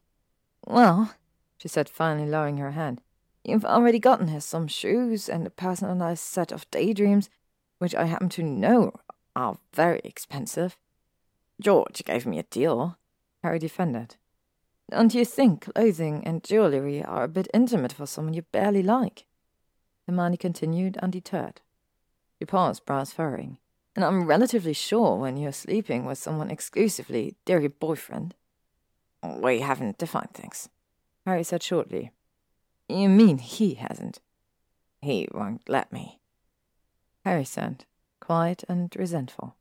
Well, 0.67 1.15
she 1.57 1.67
said, 1.67 1.89
finally 1.89 2.29
lowering 2.29 2.59
her 2.59 2.71
hand, 2.71 3.01
you've 3.43 3.65
already 3.65 3.99
gotten 3.99 4.29
her 4.29 4.41
some 4.41 4.69
shoes 4.69 5.29
and 5.29 5.47
a 5.47 5.51
personalized 5.51 6.23
set 6.23 6.53
of 6.53 6.71
daydreams, 6.71 7.29
which 7.85 7.95
I 7.95 8.07
happen 8.07 8.29
to 8.31 8.43
know 8.43 8.93
are 9.37 9.59
very 9.73 10.01
expensive. 10.03 10.77
George 11.61 12.03
gave 12.05 12.27
me 12.27 12.39
a 12.39 12.45
deal, 12.45 12.99
Harry 13.43 13.59
defended. 13.61 14.17
Don't 14.91 15.15
you 15.15 15.25
think 15.25 15.73
clothing 15.73 16.27
and 16.27 16.43
jewellery 16.43 17.05
are 17.05 17.25
a 17.25 17.29
bit 17.29 17.49
intimate 17.55 17.93
for 17.93 18.07
someone 18.07 18.35
you 18.35 18.43
barely 18.43 18.83
like? 18.83 19.27
Hermione 20.07 20.37
continued, 20.37 20.97
undeterred. 20.97 21.61
She 22.39 22.47
paused, 22.47 22.85
brows 22.85 23.13
furrowing 23.13 23.59
and 23.97 24.05
I'm 24.05 24.27
relatively 24.27 24.73
sure 24.73 25.17
when 25.17 25.37
you're 25.37 25.53
sleeping 25.53 26.05
with 26.05 26.19
someone 26.19 26.51
exclusively, 26.51 27.37
your 27.47 27.69
boyfriend. 27.69 28.35
We 29.23 29.61
haven't 29.61 29.99
defined 29.99 30.35
things, 30.35 30.69
Harry 31.25 31.45
said 31.45 31.63
shortly. 31.63 32.11
You 32.89 33.09
mean 33.09 33.39
he 33.39 33.75
hasn't? 33.75 34.21
He 35.01 35.29
won't 35.33 35.69
let 35.69 35.93
me. 35.93 36.19
Harry 37.25 37.45
said, 37.45 37.85
quiet 38.21 38.65
and 38.69 38.95
resentful. 38.97 39.57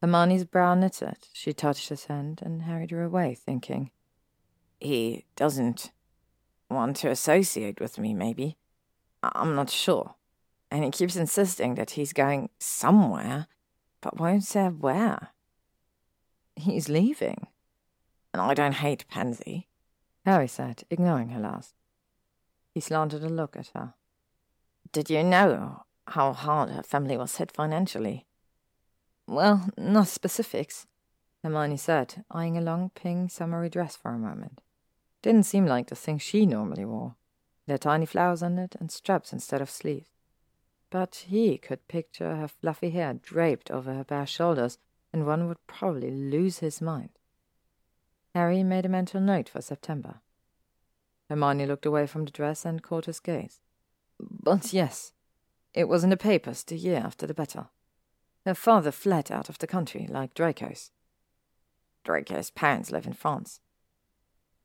Hermione's 0.00 0.44
brow 0.44 0.74
knitted. 0.74 1.28
She 1.32 1.52
touched 1.52 1.88
his 1.88 2.06
hand, 2.06 2.40
and 2.42 2.62
Harry 2.62 2.86
drew 2.86 3.04
away, 3.04 3.34
thinking, 3.34 3.90
He 4.78 5.26
doesn't 5.36 5.90
want 6.70 6.96
to 6.96 7.10
associate 7.10 7.80
with 7.80 7.98
me, 7.98 8.14
maybe. 8.14 8.56
I'm 9.22 9.54
not 9.54 9.68
sure 9.68 10.14
and 10.70 10.84
he 10.84 10.90
keeps 10.90 11.16
insisting 11.16 11.74
that 11.74 11.92
he's 11.92 12.12
going 12.12 12.50
somewhere, 12.58 13.48
but 14.00 14.18
won't 14.18 14.44
say 14.44 14.68
where. 14.68 15.30
He's 16.54 16.88
leaving. 16.88 17.48
And 18.32 18.40
I 18.40 18.54
don't 18.54 18.74
hate 18.74 19.08
Pansy, 19.08 19.68
Harry 20.24 20.46
said, 20.46 20.84
ignoring 20.90 21.30
her 21.30 21.40
last. 21.40 21.74
He 22.72 22.80
slanted 22.80 23.24
a 23.24 23.28
look 23.28 23.56
at 23.56 23.72
her. 23.74 23.94
Did 24.92 25.10
you 25.10 25.24
know 25.24 25.82
how 26.10 26.32
hard 26.32 26.70
her 26.70 26.82
family 26.82 27.16
was 27.16 27.36
hit 27.36 27.52
financially? 27.52 28.26
Well, 29.26 29.70
not 29.76 30.08
specifics, 30.08 30.86
Hermione 31.42 31.76
said, 31.76 32.24
eyeing 32.30 32.56
a 32.58 32.60
long 32.60 32.90
pink 32.94 33.30
summery 33.30 33.68
dress 33.70 33.96
for 33.96 34.10
a 34.10 34.18
moment. 34.18 34.60
Didn't 35.22 35.44
seem 35.46 35.66
like 35.66 35.88
the 35.88 35.94
thing 35.94 36.18
she 36.18 36.46
normally 36.46 36.84
wore. 36.84 37.16
There 37.66 37.78
tiny 37.78 38.06
flowers 38.06 38.42
on 38.42 38.58
it 38.58 38.74
and 38.80 38.90
straps 38.90 39.32
instead 39.32 39.60
of 39.62 39.70
sleeves. 39.70 40.08
but 40.90 41.26
he 41.28 41.56
could 41.56 41.86
picture 41.88 42.36
her 42.36 42.48
fluffy 42.48 42.90
hair 42.90 43.14
draped 43.14 43.70
over 43.70 43.94
her 43.94 44.04
bare 44.04 44.26
shoulders, 44.26 44.78
and 45.12 45.26
one 45.26 45.46
would 45.48 45.64
probably 45.66 46.10
lose 46.10 46.58
his 46.58 46.80
mind. 46.80 47.10
Harry 48.34 48.62
made 48.62 48.84
a 48.84 48.88
mental 48.88 49.20
note 49.20 49.48
for 49.48 49.60
September. 49.60 50.20
Hermione 51.28 51.66
looked 51.66 51.86
away 51.86 52.06
from 52.06 52.24
the 52.24 52.30
dress 52.30 52.64
and 52.64 52.82
caught 52.82 53.06
his 53.06 53.20
gaze. 53.20 53.60
But 54.18 54.72
yes, 54.72 55.12
it 55.74 55.88
was 55.88 56.04
in 56.04 56.10
the 56.10 56.16
papers 56.16 56.62
the 56.64 56.76
year 56.76 57.02
after 57.04 57.26
the 57.26 57.34
battle. 57.34 57.70
Her 58.44 58.54
father 58.54 58.90
fled 58.90 59.30
out 59.30 59.48
of 59.48 59.58
the 59.58 59.66
country 59.66 60.06
like 60.08 60.34
Draco's. 60.34 60.90
Draco's 62.04 62.50
parents 62.50 62.90
live 62.90 63.06
in 63.06 63.12
France. 63.12 63.60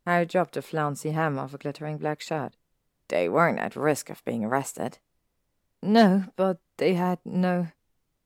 Harry 0.05 0.25
dropped 0.25 0.55
a 0.55 0.61
flouncy 0.61 1.11
hem 1.11 1.37
of 1.37 1.53
a 1.53 1.57
glittering 1.57 1.97
black 1.97 2.21
shirt. 2.21 2.55
They 3.07 3.27
weren't 3.27 3.59
at 3.59 3.75
risk 3.75 4.09
of 4.09 4.23
being 4.23 4.43
arrested. 4.43 4.99
No, 5.81 6.25
but 6.35 6.59
they 6.77 6.93
had 6.93 7.19
no 7.25 7.67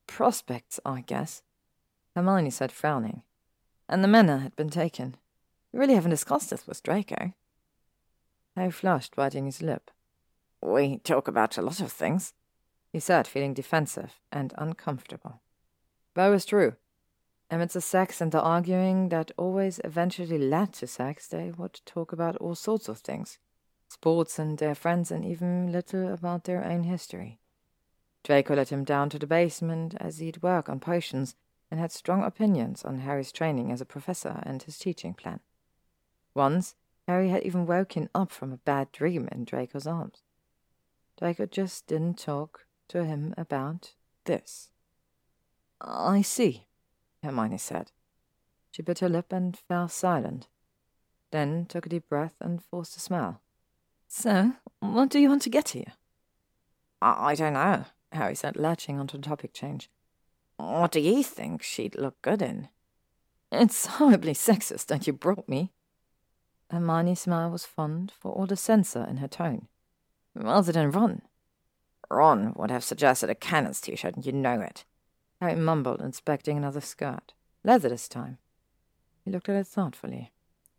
prospects, 0.07 0.79
I 0.85 1.01
guess, 1.01 1.41
Hermione 2.15 2.49
said, 2.49 2.71
frowning. 2.71 3.23
And 3.87 4.03
the 4.03 4.07
manor 4.07 4.37
had 4.37 4.55
been 4.55 4.69
taken. 4.69 5.15
We 5.71 5.79
really 5.79 5.95
haven't 5.95 6.11
discussed 6.11 6.49
this 6.49 6.67
with 6.67 6.83
Draco. 6.83 7.33
Harry 8.55 8.71
flushed, 8.71 9.15
biting 9.15 9.45
his 9.45 9.61
lip. 9.61 9.91
We 10.61 10.97
talk 10.97 11.27
about 11.27 11.57
a 11.57 11.61
lot 11.61 11.79
of 11.79 11.91
things, 11.91 12.33
he 12.91 12.99
said, 12.99 13.27
feeling 13.27 13.53
defensive 13.53 14.19
and 14.31 14.53
uncomfortable. 14.57 15.41
That 16.15 16.27
was 16.29 16.45
true. 16.45 16.73
Amidst 17.51 17.73
the 17.73 17.81
sex 17.81 18.21
and 18.21 18.31
the 18.31 18.41
arguing 18.41 19.09
that 19.09 19.31
always 19.37 19.79
eventually 19.83 20.37
led 20.37 20.73
to 20.73 20.87
sex, 20.87 21.27
they 21.27 21.51
would 21.51 21.81
talk 21.85 22.11
about 22.11 22.37
all 22.37 22.55
sorts 22.55 22.87
of 22.87 22.99
things 22.99 23.39
sports 23.89 24.37
and 24.37 24.59
their 24.59 24.75
friends, 24.75 25.11
and 25.11 25.25
even 25.25 25.71
little 25.71 26.13
about 26.13 26.43
their 26.43 26.63
own 26.63 26.83
history. 26.83 27.39
Draco 28.23 28.55
led 28.55 28.69
him 28.69 28.83
down 28.83 29.09
to 29.09 29.19
the 29.19 29.27
basement 29.27 29.95
as 29.99 30.19
he'd 30.19 30.43
work 30.43 30.69
on 30.69 30.79
potions 30.79 31.35
and 31.71 31.79
had 31.79 31.91
strong 31.91 32.23
opinions 32.23 32.83
on 32.83 32.99
Harry's 32.99 33.31
training 33.31 33.71
as 33.71 33.81
a 33.81 33.85
professor 33.85 34.41
and 34.43 34.61
his 34.63 34.77
teaching 34.77 35.13
plan. 35.13 35.39
Once, 36.35 36.75
Harry 37.07 37.29
had 37.29 37.43
even 37.43 37.65
woken 37.65 38.09
up 38.13 38.31
from 38.31 38.53
a 38.53 38.57
bad 38.57 38.91
dream 38.91 39.27
in 39.31 39.45
Draco's 39.45 39.87
arms. 39.87 40.21
Draco 41.17 41.45
just 41.45 41.87
didn't 41.87 42.19
talk 42.19 42.65
to 42.89 43.05
him 43.05 43.33
about 43.37 43.93
this. 44.25 44.69
I 45.81 46.21
see, 46.21 46.67
Hermione 47.23 47.57
said. 47.57 47.91
She 48.71 48.81
bit 48.81 48.99
her 48.99 49.09
lip 49.09 49.31
and 49.31 49.57
fell 49.57 49.87
silent, 49.87 50.47
then 51.31 51.65
took 51.65 51.85
a 51.85 51.89
deep 51.89 52.07
breath 52.09 52.35
and 52.39 52.63
forced 52.63 52.97
a 52.97 52.99
smile. 52.99 53.41
So, 54.07 54.53
what 54.79 55.09
do 55.09 55.19
you 55.19 55.29
want 55.29 55.43
to 55.43 55.49
get 55.49 55.69
here? 55.69 55.93
I, 57.01 57.35
don't 57.35 57.53
know, 57.53 57.85
Harry 58.11 58.35
said, 58.35 58.57
latching 58.57 58.99
onto 58.99 59.17
the 59.17 59.23
topic 59.23 59.53
change. 59.53 59.89
What 60.57 60.91
do 60.91 60.99
you 60.99 61.23
think 61.23 61.63
she'd 61.63 61.95
look 61.95 62.21
good 62.21 62.41
in? 62.41 62.67
It's 63.51 63.85
horribly 63.85 64.33
sexist 64.33 64.87
that 64.87 65.07
you 65.07 65.13
brought 65.13 65.47
me. 65.47 65.71
Hermione's 66.69 67.21
smile 67.21 67.49
was 67.49 67.65
fond 67.65 68.11
for 68.19 68.31
all 68.31 68.45
the 68.45 68.57
censor 68.57 69.05
in 69.09 69.17
her 69.17 69.27
tone. 69.27 69.67
Rather 70.35 70.71
than 70.71 70.91
Ron. 70.91 71.21
Ron 72.09 72.53
would 72.55 72.71
have 72.71 72.83
suggested 72.83 73.29
a 73.29 73.35
Cannons 73.35 73.81
t-shirt, 73.81 74.15
and 74.15 74.25
you 74.25 74.31
know 74.31 74.61
it. 74.61 74.85
Harry 75.39 75.55
mumbled, 75.55 76.01
inspecting 76.01 76.57
another 76.57 76.81
skirt. 76.81 77.33
Leather 77.63 77.89
this 77.89 78.07
time. 78.07 78.37
He 79.23 79.31
looked 79.31 79.49
at 79.49 79.55
it 79.55 79.67
thoughtfully. 79.67 80.31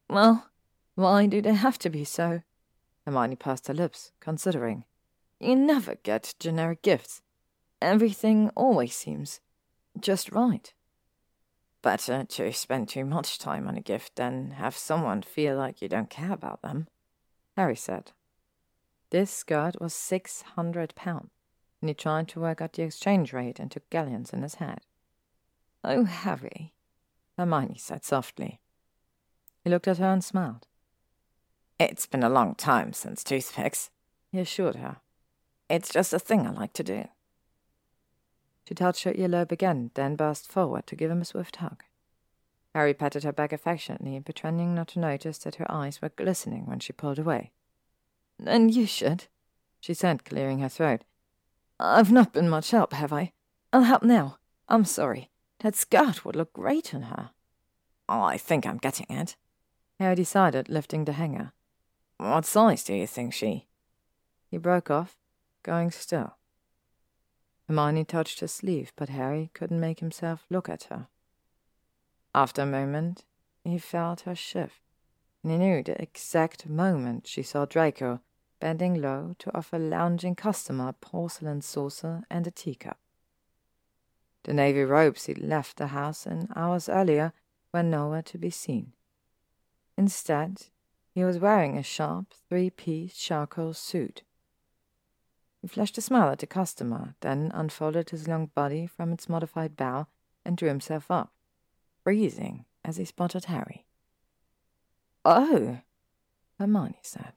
Well, 0.09 0.51
why 0.95 1.27
do 1.27 1.41
they 1.41 1.55
have 1.55 1.79
to 1.79 1.91
be 1.91 2.05
so? 2.05 2.43
Hermione 3.07 3.37
pursed 3.37 3.69
her 3.69 3.75
lips, 3.75 4.13
considering. 4.21 4.85
You 5.39 5.57
never 5.57 5.95
get 6.03 6.35
generic 6.39 6.83
gifts. 6.83 7.23
Everything 7.81 8.51
always 8.55 8.95
seems 8.95 9.41
just 9.99 10.31
right. 10.33 10.73
Better 11.83 12.25
to 12.25 12.53
spend 12.53 12.89
too 12.89 13.05
much 13.05 13.39
time 13.39 13.67
on 13.67 13.77
a 13.77 13.81
gift 13.81 14.17
than 14.17 14.53
have 14.53 14.77
someone 14.77 15.23
feel 15.23 15.57
like 15.57 15.81
you 15.81 15.89
don't 15.89 16.11
care 16.11 16.33
about 16.33 16.61
them, 16.61 16.89
Harry 17.57 17.77
said. 17.77 18.13
This 19.10 19.31
skirt 19.31 19.81
was 19.81 19.93
six 19.93 20.43
hundred 20.43 20.94
pounds, 20.94 21.31
and 21.81 21.91
he 21.91 21.94
tried 21.94 22.28
to 22.28 22.41
work 22.41 22.60
out 22.60 22.75
the 22.75 22.83
exchange 22.83 23.33
rate 23.33 23.59
and 23.59 23.71
took 23.71 23.89
galleons 23.91 24.33
in 24.33 24.43
his 24.43 24.57
head. 24.57 24.81
Oh, 25.83 26.05
Harry, 26.05 26.75
Hermione 27.37 27.78
said 27.78 28.05
softly. 28.05 28.60
He 29.65 29.71
looked 29.71 29.89
at 29.89 29.99
her 29.99 30.12
and 30.12 30.23
smiled. 30.23 30.67
It's 31.78 32.07
been 32.07 32.23
a 32.23 32.28
long 32.28 32.55
time 32.55 32.93
since 32.93 33.25
toothpicks, 33.25 33.91
he 34.31 34.39
assured 34.39 34.76
her. 34.76 34.99
It's 35.69 35.89
just 35.89 36.12
a 36.12 36.19
thing 36.19 36.47
I 36.47 36.51
like 36.51 36.73
to 36.75 36.85
do. 36.85 37.09
She 38.69 38.75
touched 38.75 39.05
her 39.05 39.12
earlobe 39.12 39.51
again, 39.51 39.91
then 39.94 40.15
burst 40.15 40.51
forward 40.53 40.87
to 40.87 40.97
give 40.97 41.10
him 41.10 41.23
a 41.23 41.25
swift 41.25 41.57
hug. 41.57 41.83
Harry 42.75 42.94
patted 42.94 43.25
her 43.25 43.33
back 43.33 43.53
affectionately, 43.53 44.21
pretending 44.21 44.75
not 44.75 44.89
to 44.89 45.01
notice 45.01 45.39
that 45.39 45.57
her 45.57 45.71
eyes 45.71 46.01
were 46.01 46.10
glistening 46.10 46.67
when 46.67 46.78
she 46.78 46.93
pulled 46.93 47.19
away. 47.19 47.51
Then 48.42 48.71
you 48.71 48.87
should, 48.87 49.26
she 49.81 49.92
said, 49.92 50.24
clearing 50.24 50.60
her 50.60 50.69
throat. 50.71 51.03
I've 51.78 52.10
not 52.10 52.33
been 52.33 52.49
much 52.49 52.71
help, 52.71 52.94
have 52.94 53.12
I? 53.12 53.33
I'll 53.71 53.83
help 53.83 54.03
now. 54.03 54.39
I'm 54.67 54.87
sorry. 54.87 55.31
That 55.60 55.76
skirt 55.76 56.24
would 56.24 56.37
look 56.37 56.55
great 56.55 56.94
on 56.94 57.03
her. 57.03 57.31
Oh, 58.08 58.23
I 58.23 58.39
think 58.39 58.67
I'm 58.67 58.78
getting 58.78 59.06
it. 59.10 59.37
Harry 59.99 60.15
decided, 60.15 60.71
lifting 60.71 61.05
the 61.05 61.12
hanger. 61.12 61.53
What 62.17 62.47
size 62.47 62.83
do 62.83 62.94
you 62.94 63.06
think 63.06 63.35
she? 63.35 63.67
He 64.51 64.56
broke 64.56 64.90
off, 64.90 65.19
going 65.62 65.90
still. 65.90 66.37
Hermione 67.69 68.05
touched 68.05 68.40
her 68.40 68.49
sleeve, 68.49 68.92
but 68.97 69.10
Harry 69.10 69.51
couldn't 69.53 69.81
make 69.81 70.01
himself 70.01 70.47
look 70.49 70.69
at 70.71 70.85
her. 70.85 71.08
After 72.35 72.62
a 72.62 72.67
moment, 72.67 73.24
he 73.65 73.78
felt 73.78 74.23
her 74.23 74.35
shift, 74.35 74.81
and 75.42 75.53
he 75.53 75.58
knew 75.58 75.83
the 75.83 76.01
exact 76.01 76.67
moment 76.67 77.26
she 77.26 77.42
saw 77.42 77.67
Draco 77.67 78.21
bending 78.60 79.01
low 79.01 79.35
to 79.39 79.57
offer 79.57 79.78
lounging 79.78 80.35
customer 80.35 80.89
a 80.89 80.93
porcelain 80.93 81.62
saucer 81.62 82.23
and 82.31 82.47
a 82.47 82.51
teacup. 82.51 82.99
The 84.44 84.55
navy 84.55 84.83
robes 84.83 85.26
he'd 85.26 85.39
left 85.39 85.76
the 85.76 85.89
house 85.89 86.26
in 86.26 86.49
hours 86.55 86.89
earlier 86.89 87.33
were 87.73 87.83
nowhere 87.83 88.23
to 88.23 88.39
be 88.39 88.51
seen. 88.51 88.93
Instead, 89.97 90.62
he 91.12 91.25
was 91.25 91.39
wearing 91.39 91.76
a 91.76 91.83
sharp 91.83 92.33
three-piece 92.49 93.17
charcoal 93.17 93.75
suit 93.75 94.23
he 95.60 95.69
flashed 95.69 95.99
a 95.99 96.01
smile 96.01 96.31
at 96.31 96.39
the 96.39 96.47
customer, 96.47 97.15
then 97.21 97.51
unfolded 97.53 98.10
his 98.10 98.26
long 98.26 98.47
body 98.47 98.87
from 98.87 99.12
its 99.12 99.28
modified 99.28 99.76
bow 99.76 100.07
and 100.44 100.57
drew 100.57 100.69
himself 100.69 101.10
up, 101.10 101.33
freezing 102.03 102.65
as 102.83 102.97
he 102.97 103.05
spotted 103.05 103.44
Harry. 103.47 103.87
Oh, 105.25 105.81
Hermione 106.59 106.99
said. 107.03 107.35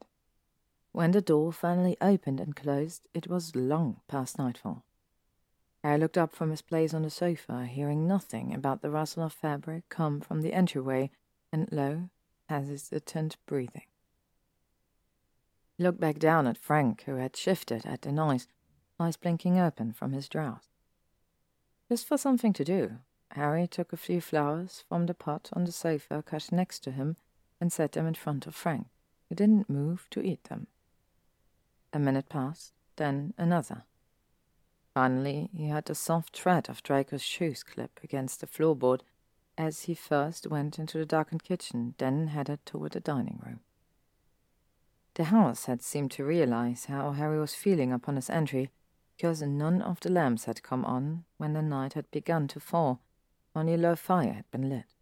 When 0.94 1.10
the 1.10 1.20
door 1.20 1.50
finally 1.52 1.96
opened 2.00 2.38
and 2.38 2.54
closed, 2.54 3.08
it 3.12 3.26
was 3.26 3.56
long 3.56 4.00
past 4.06 4.38
nightfall. 4.38 4.84
Harry 5.82 5.98
looked 5.98 6.16
up 6.16 6.32
from 6.32 6.50
his 6.50 6.62
place 6.62 6.94
on 6.94 7.02
the 7.02 7.10
sofa, 7.10 7.66
hearing 7.66 8.06
nothing 8.06 8.54
about 8.54 8.80
the 8.80 8.92
rustle 8.92 9.24
of 9.24 9.32
fabric 9.32 9.88
come 9.88 10.20
from 10.20 10.40
the 10.40 10.52
entryway, 10.52 11.10
and 11.52 11.68
lo, 11.72 12.10
hesitant 12.48 13.36
breathing. 13.44 13.86
He 15.76 15.82
looked 15.82 15.98
back 15.98 16.20
down 16.20 16.46
at 16.46 16.56
Frank, 16.56 17.02
who 17.06 17.16
had 17.16 17.36
shifted 17.36 17.84
at 17.84 18.02
the 18.02 18.12
noise, 18.12 18.46
eyes 19.00 19.16
blinking 19.16 19.58
open 19.58 19.92
from 19.92 20.12
his 20.12 20.28
drowse. 20.28 20.68
Just 21.88 22.06
for 22.06 22.16
something 22.16 22.52
to 22.52 22.64
do, 22.64 22.98
Harry 23.32 23.66
took 23.66 23.92
a 23.92 23.96
few 23.96 24.20
flowers 24.20 24.84
from 24.88 25.06
the 25.06 25.14
pot 25.14 25.50
on 25.54 25.64
the 25.64 25.72
sofa 25.72 26.22
cut 26.22 26.52
next 26.52 26.84
to 26.84 26.92
him 26.92 27.16
and 27.60 27.72
set 27.72 27.90
them 27.92 28.06
in 28.06 28.14
front 28.14 28.46
of 28.46 28.54
Frank, 28.54 28.86
who 29.28 29.34
didn't 29.34 29.68
move 29.68 30.06
to 30.10 30.22
eat 30.22 30.44
them. 30.44 30.68
A 31.94 31.98
minute 32.00 32.28
passed, 32.28 32.72
then 32.96 33.34
another. 33.38 33.84
Finally, 34.94 35.48
he 35.56 35.68
heard 35.68 35.84
the 35.84 35.94
soft 35.94 36.32
tread 36.32 36.68
of 36.68 36.82
Draco's 36.82 37.22
shoes 37.22 37.62
clip 37.62 38.00
against 38.02 38.40
the 38.40 38.48
floorboard 38.48 39.02
as 39.56 39.82
he 39.82 39.94
first 39.94 40.48
went 40.48 40.76
into 40.76 40.98
the 40.98 41.06
darkened 41.06 41.44
kitchen, 41.44 41.94
then 41.98 42.26
headed 42.26 42.66
toward 42.66 42.92
the 42.92 43.00
dining 43.00 43.40
room. 43.46 43.60
The 45.14 45.24
house 45.24 45.66
had 45.66 45.82
seemed 45.82 46.10
to 46.12 46.24
realize 46.24 46.86
how 46.86 47.12
Harry 47.12 47.38
was 47.38 47.54
feeling 47.54 47.92
upon 47.92 48.16
his 48.16 48.28
entry, 48.28 48.72
because 49.16 49.40
none 49.42 49.80
of 49.80 50.00
the 50.00 50.10
lamps 50.10 50.46
had 50.46 50.64
come 50.64 50.84
on 50.84 51.24
when 51.36 51.52
the 51.52 51.62
night 51.62 51.92
had 51.92 52.10
begun 52.10 52.48
to 52.48 52.58
fall, 52.58 53.02
only 53.54 53.74
a 53.74 53.78
low 53.78 53.94
fire 53.94 54.32
had 54.32 54.50
been 54.50 54.68
lit. 54.68 54.96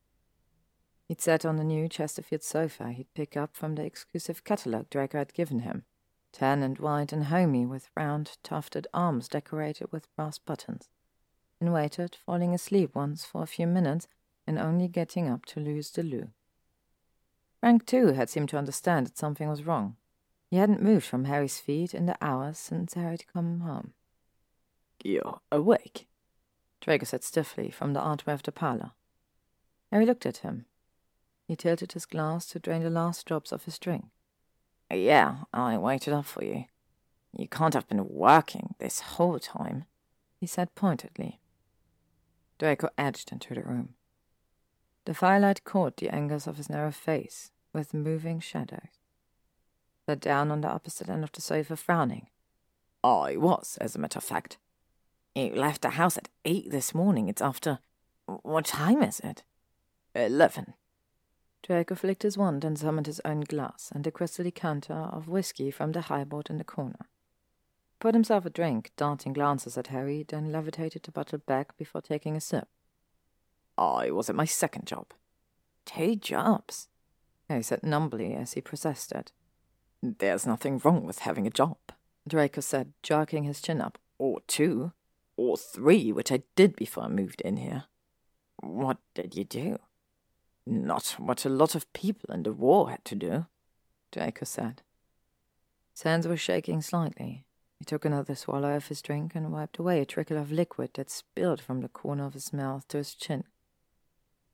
He'd 1.09 1.23
sat 1.23 1.47
on 1.47 1.57
the 1.57 1.65
new 1.65 1.89
Chesterfield 1.89 2.43
sofa 2.43 2.93
he'd 2.93 3.15
picked 3.15 3.39
up 3.39 3.57
from 3.57 3.77
the 3.77 3.85
exclusive 3.85 4.45
catalogue 4.45 4.91
Draco 4.91 5.17
had 5.17 5.33
given 5.33 5.61
him, 5.61 5.87
tan 6.33 6.63
and 6.63 6.79
white 6.79 7.13
and 7.13 7.25
homey, 7.25 7.67
with 7.67 7.91
round, 7.97 8.39
tufted 8.43 8.87
arms 8.93 9.29
decorated 9.29 9.93
with 9.93 10.15
brass 10.17 10.39
buttons, 10.39 10.89
and 11.61 11.73
waited, 11.73 12.17
falling 12.17 12.55
asleep 12.55 12.95
once 12.95 13.25
for 13.25 13.43
a 13.43 13.47
few 13.47 13.67
minutes 13.67 14.09
and 14.47 14.59
only 14.59 14.89
getting 14.89 15.29
up 15.29 15.45
to 15.47 15.61
lose 15.61 15.91
the 15.91 16.03
loo. 16.03 16.31
Frank, 17.61 17.87
too, 17.87 18.09
had 18.09 18.29
seemed 18.29 18.49
to 18.49 18.59
understand 18.59 19.07
that 19.07 19.19
something 19.19 19.49
was 19.49 19.65
wrong. 19.65 19.97
He 20.51 20.57
hadn't 20.57 20.83
moved 20.83 21.07
from 21.07 21.27
Harry's 21.27 21.61
feet 21.61 21.95
in 21.95 22.07
the 22.07 22.17
hours 22.21 22.59
since 22.59 22.95
Harry 22.95 23.13
had 23.13 23.33
come 23.33 23.61
home. 23.61 23.93
You're 25.05 25.41
awake? 25.51 26.09
Draco 26.81 27.05
said 27.05 27.23
stiffly 27.23 27.71
from 27.71 27.93
the 27.93 28.01
archway 28.01 28.35
of 28.35 28.43
the 28.43 28.53
parlor. 28.53 28.93
Harry 29.91 30.05
looked 30.05 30.27
at 30.27 30.39
him. 30.39 30.67
He 31.47 31.55
tilted 31.55 31.93
his 31.93 32.07
glass 32.07 32.47
to 32.49 32.59
drain 32.59 32.83
the 32.83 32.91
last 32.91 33.25
drops 33.27 33.53
of 33.53 33.65
his 33.65 33.79
drink. 33.79 34.07
Yeah, 34.93 35.37
I 35.55 35.79
waited 35.79 36.13
up 36.13 36.27
for 36.27 36.45
you. 36.45 36.67
You 37.35 37.49
can't 37.49 37.73
have 37.73 37.89
been 37.89 38.09
working 38.09 38.75
this 38.79 39.01
whole 39.01 39.39
time, 39.39 39.85
he 40.39 40.47
said 40.47 40.75
pointedly. 40.75 41.41
Draco 42.59 42.91
edged 42.99 43.33
into 43.33 43.55
the 43.55 43.63
room. 43.63 43.95
The 45.07 45.15
firelight 45.15 45.65
caught 45.65 45.97
the 45.97 46.11
angles 46.11 46.47
of 46.47 46.59
his 46.59 46.69
narrow 46.69 46.93
face 46.93 47.51
with 47.73 47.95
moving 47.95 48.39
shadows. 48.39 49.01
Sat 50.07 50.21
down 50.21 50.51
on 50.51 50.61
the 50.61 50.69
opposite 50.69 51.09
end 51.09 51.25
of 51.25 51.33
the 51.33 51.41
sofa, 51.41 51.75
frowning. 51.77 52.27
I 53.03 53.37
was, 53.37 53.79
as 53.81 53.97
a 53.97 53.99
matter 53.99 54.19
of 54.19 54.25
fact. 54.25 54.59
You 55.35 55.55
left 55.55 55.83
the 55.83 55.91
house 55.91 56.19
at 56.19 56.29
eight 56.45 56.71
this 56.71 56.95
morning. 56.95 57.29
It's 57.29 57.43
after. 57.43 57.79
What 58.27 58.67
time 58.67 59.03
is 59.03 59.21
it? 59.21 59.43
Eleven. 60.15 60.75
Draco 61.63 61.95
flicked 61.95 62.25
his 62.25 62.37
wand 62.37 62.65
and 62.65 62.79
summoned 62.79 63.07
his 63.07 63.21
own 63.25 63.43
glass 63.43 63.91
and 63.95 64.07
a 64.07 64.11
crystal 64.11 64.45
decanter 64.45 64.95
of 64.95 65.29
whiskey 65.29 65.71
from 65.71 65.93
the 65.93 66.01
highboard 66.01 66.51
in 66.51 66.59
the 66.59 66.65
corner. 66.65 67.09
Poured 68.01 68.15
himself 68.15 68.45
a 68.45 68.51
drink, 68.51 68.91
darting 68.97 69.33
glances 69.33 69.79
at 69.79 69.87
Harry, 69.89 70.25
then 70.27 70.51
levitated 70.51 71.05
the 71.05 71.13
bottle 71.13 71.39
back 71.39 71.77
before 71.77 72.01
taking 72.01 72.37
a 72.37 72.41
sip. 72.41 72.67
I 73.79 74.11
was 74.11 74.29
at 74.29 74.35
my 74.35 74.45
second 74.45 74.87
job. 74.87 75.13
Two 75.85 76.17
jobs? 76.17 76.89
Harry 77.49 77.63
said 77.63 77.85
numbly 77.85 78.35
as 78.35 78.55
he 78.55 78.61
processed 78.61 79.13
it. 79.13 79.31
There's 80.03 80.47
nothing 80.47 80.81
wrong 80.83 81.07
with 81.07 81.21
having 81.21 81.47
a 81.47 81.51
job, 81.51 81.79
Draco 82.27 82.61
said, 82.61 82.93
jerking 83.03 83.45
his 83.45 83.61
chin 83.61 83.81
up. 83.81 83.99
Or 84.19 84.41
two. 84.49 84.93
Or 85.37 85.57
three, 85.57 86.13
which 86.13 86.33
I 86.33 86.43
did 86.57 86.75
before 86.75 87.05
I 87.05 87.09
moved 87.09 87.41
in 87.41 87.57
here. 87.57 87.85
What 88.61 88.99
did 89.15 89.37
you 89.37 89.45
do? 89.45 89.79
Not 90.67 91.17
what 91.19 91.45
a 91.45 91.49
lot 91.49 91.75
of 91.75 91.93
people 91.93 92.33
in 92.33 92.45
the 92.45 92.53
war 92.53 92.91
had 92.91 93.05
to 93.07 93.15
do, 93.15 93.47
Draco 94.13 94.45
said. 94.45 94.83
His 95.93 96.03
hands 96.03 96.27
were 96.27 96.37
shaking 96.37 96.83
slightly. 96.83 97.45
He 97.79 97.85
took 97.85 98.05
another 98.05 98.37
swallow 98.37 98.77
of 98.77 98.87
his 98.87 99.03
drink 99.03 99.35
and 99.35 99.53
wiped 99.53 99.79
away 99.79 100.01
a 100.01 100.07
trickle 100.07 100.37
of 100.37 100.53
liquid 100.53 100.91
that 100.95 101.11
spilled 101.11 101.61
from 101.61 101.81
the 101.81 101.89
corner 101.89 102.25
of 102.25 102.35
his 102.35 102.53
mouth 102.53 102.87
to 102.89 102.99
his 102.99 103.15
chin. 103.15 103.45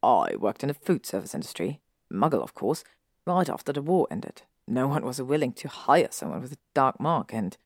I 0.03 0.37
worked 0.37 0.63
in 0.63 0.69
the 0.69 0.75
food 0.75 1.05
service 1.05 1.35
industry, 1.35 1.81
muggle, 2.11 2.43
of 2.43 2.55
course, 2.55 2.85
right 3.27 3.49
after 3.49 3.73
the 3.73 3.83
war 3.83 4.07
ended. 4.11 4.43
No 4.67 4.89
one 4.89 5.05
was 5.05 5.21
willing 5.21 5.53
to 5.55 5.69
hire 5.69 6.09
someone 6.11 6.41
with 6.41 6.53
a 6.53 6.59
dark 6.75 6.99
mark, 6.99 7.35
and 7.35 7.57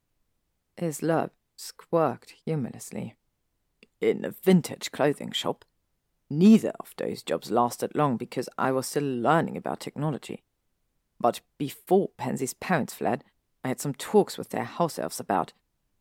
his 0.76 1.02
lip 1.02 1.32
squirked 1.56 2.34
humorlessly. 2.44 3.14
In 4.00 4.24
a 4.24 4.30
vintage 4.30 4.90
clothing 4.90 5.30
shop, 5.30 5.64
Neither 6.32 6.72
of 6.80 6.94
those 6.96 7.22
jobs 7.22 7.50
lasted 7.50 7.94
long 7.94 8.16
because 8.16 8.48
I 8.56 8.72
was 8.72 8.86
still 8.86 9.02
learning 9.02 9.58
about 9.58 9.80
technology. 9.80 10.42
But 11.20 11.42
before 11.58 12.08
Pansy's 12.16 12.54
parents 12.54 12.94
fled, 12.94 13.22
I 13.62 13.68
had 13.68 13.80
some 13.80 13.92
talks 13.92 14.38
with 14.38 14.48
their 14.48 14.64
house 14.64 14.98
elves 14.98 15.20
about 15.20 15.52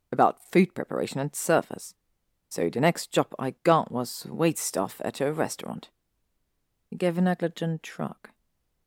about 0.10 0.42
food 0.50 0.74
preparation 0.74 1.20
and 1.20 1.36
service. 1.36 1.96
So 2.48 2.70
the 2.70 2.80
next 2.80 3.12
job 3.12 3.36
I 3.38 3.56
got 3.64 3.92
was 3.92 4.26
wait 4.30 4.58
staff 4.58 5.02
at 5.04 5.20
a 5.20 5.34
restaurant. 5.34 5.90
He 6.90 6.96
gave 6.96 7.18
a 7.18 7.22
negligent 7.22 7.86
shrug. 7.86 8.30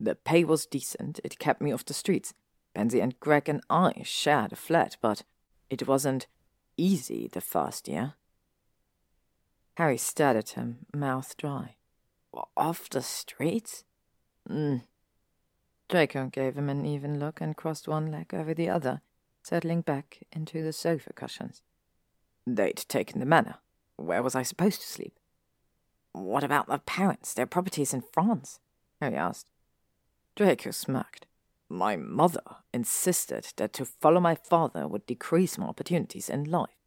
The 0.00 0.14
pay 0.14 0.44
was 0.44 0.64
decent, 0.64 1.20
it 1.22 1.38
kept 1.38 1.60
me 1.60 1.72
off 1.72 1.84
the 1.84 1.92
streets. 1.92 2.32
Pansy 2.74 3.00
and 3.00 3.20
Greg 3.20 3.50
and 3.50 3.60
I 3.68 4.00
shared 4.02 4.52
a 4.52 4.56
flat, 4.56 4.96
but 5.02 5.24
it 5.68 5.86
wasn't 5.86 6.26
easy 6.78 7.28
the 7.30 7.42
first 7.42 7.86
year. 7.86 8.14
Harry 9.76 9.96
stared 9.96 10.36
at 10.36 10.50
him, 10.50 10.86
mouth 10.94 11.36
dry. 11.36 11.76
Off 12.56 12.88
the 12.88 13.02
streets? 13.02 13.84
Mm. 14.48 14.82
Draco 15.88 16.26
gave 16.26 16.56
him 16.56 16.68
an 16.68 16.86
even 16.86 17.18
look 17.18 17.40
and 17.40 17.56
crossed 17.56 17.88
one 17.88 18.10
leg 18.10 18.32
over 18.32 18.54
the 18.54 18.68
other, 18.68 19.00
settling 19.42 19.80
back 19.80 20.20
into 20.32 20.62
the 20.62 20.72
sofa 20.72 21.12
cushions. 21.12 21.62
They'd 22.46 22.76
taken 22.88 23.20
the 23.20 23.26
manor. 23.26 23.56
Where 23.96 24.22
was 24.22 24.34
I 24.34 24.42
supposed 24.42 24.80
to 24.80 24.86
sleep? 24.86 25.18
What 26.12 26.44
about 26.44 26.68
the 26.68 26.78
parents, 26.78 27.34
their 27.34 27.46
properties 27.46 27.92
in 27.92 28.02
France? 28.12 28.60
Harry 29.00 29.16
asked. 29.16 29.50
Draco 30.36 30.70
smirked. 30.70 31.26
My 31.68 31.96
mother 31.96 32.42
insisted 32.72 33.48
that 33.56 33.72
to 33.74 33.84
follow 33.84 34.20
my 34.20 34.34
father 34.34 34.86
would 34.86 35.06
decrease 35.06 35.58
my 35.58 35.66
opportunities 35.66 36.28
in 36.28 36.44
life. 36.44 36.83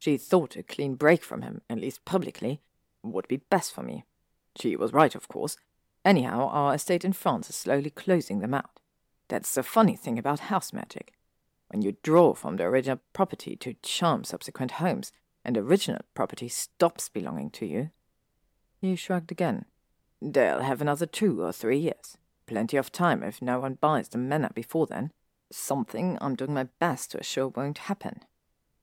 She 0.00 0.16
thought 0.16 0.56
a 0.56 0.62
clean 0.62 0.94
break 0.94 1.22
from 1.22 1.42
him, 1.42 1.60
at 1.68 1.78
least 1.78 2.06
publicly, 2.06 2.62
would 3.02 3.28
be 3.28 3.36
best 3.36 3.72
for 3.72 3.82
me. 3.82 4.04
She 4.58 4.74
was 4.74 4.94
right, 4.94 5.14
of 5.14 5.28
course. 5.28 5.58
Anyhow, 6.04 6.48
our 6.48 6.74
estate 6.74 7.04
in 7.04 7.12
France 7.12 7.50
is 7.50 7.56
slowly 7.56 7.90
closing 7.90 8.40
them 8.40 8.54
out. 8.54 8.80
That's 9.28 9.54
the 9.54 9.62
funny 9.62 9.96
thing 9.96 10.18
about 10.18 10.40
house 10.40 10.72
magic. 10.72 11.12
When 11.68 11.82
you 11.82 11.98
draw 12.02 12.32
from 12.32 12.56
the 12.56 12.64
original 12.64 13.00
property 13.12 13.56
to 13.56 13.76
charm 13.82 14.24
subsequent 14.24 14.72
homes, 14.72 15.12
and 15.44 15.54
the 15.54 15.60
original 15.60 16.00
property 16.14 16.48
stops 16.48 17.10
belonging 17.10 17.50
to 17.50 17.66
you. 17.66 17.90
He 18.80 18.96
shrugged 18.96 19.30
again. 19.30 19.66
They'll 20.22 20.60
have 20.60 20.80
another 20.80 21.06
two 21.06 21.42
or 21.42 21.52
three 21.52 21.78
years. 21.78 22.16
Plenty 22.46 22.78
of 22.78 22.90
time 22.90 23.22
if 23.22 23.40
no 23.42 23.60
one 23.60 23.74
buys 23.74 24.08
the 24.08 24.18
manor 24.18 24.50
before 24.54 24.86
then. 24.86 25.12
Something 25.52 26.16
I'm 26.20 26.36
doing 26.36 26.54
my 26.54 26.68
best 26.78 27.10
to 27.10 27.20
assure 27.20 27.48
won't 27.48 27.78
happen. 27.78 28.20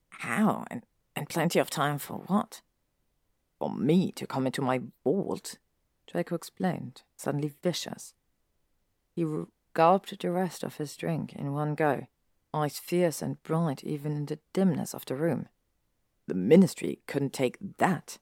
How? 0.09 0.65
And 0.69 0.83
and 1.17 1.27
plenty 1.27 1.59
of 1.59 1.69
time 1.69 1.97
for 1.97 2.23
what? 2.27 2.61
For 3.57 3.73
me 3.73 4.11
to 4.13 4.27
come 4.27 4.45
into 4.45 4.61
my 4.61 4.81
vault, 5.03 5.57
Draco 6.05 6.35
explained, 6.35 7.01
suddenly 7.17 7.51
vicious. 7.63 8.13
He 9.15 9.25
gulped 9.73 10.19
the 10.19 10.31
rest 10.31 10.63
of 10.63 10.77
his 10.77 10.95
drink 10.95 11.33
in 11.33 11.53
one 11.53 11.73
go, 11.73 12.07
eyes 12.53 12.77
fierce 12.77 13.21
and 13.21 13.41
bright 13.41 13.83
even 13.83 14.15
in 14.15 14.25
the 14.27 14.39
dimness 14.53 14.93
of 14.93 15.05
the 15.05 15.15
room. 15.15 15.47
The 16.27 16.35
ministry 16.35 16.99
couldn't 17.07 17.33
take 17.33 17.57
that. 17.77 18.19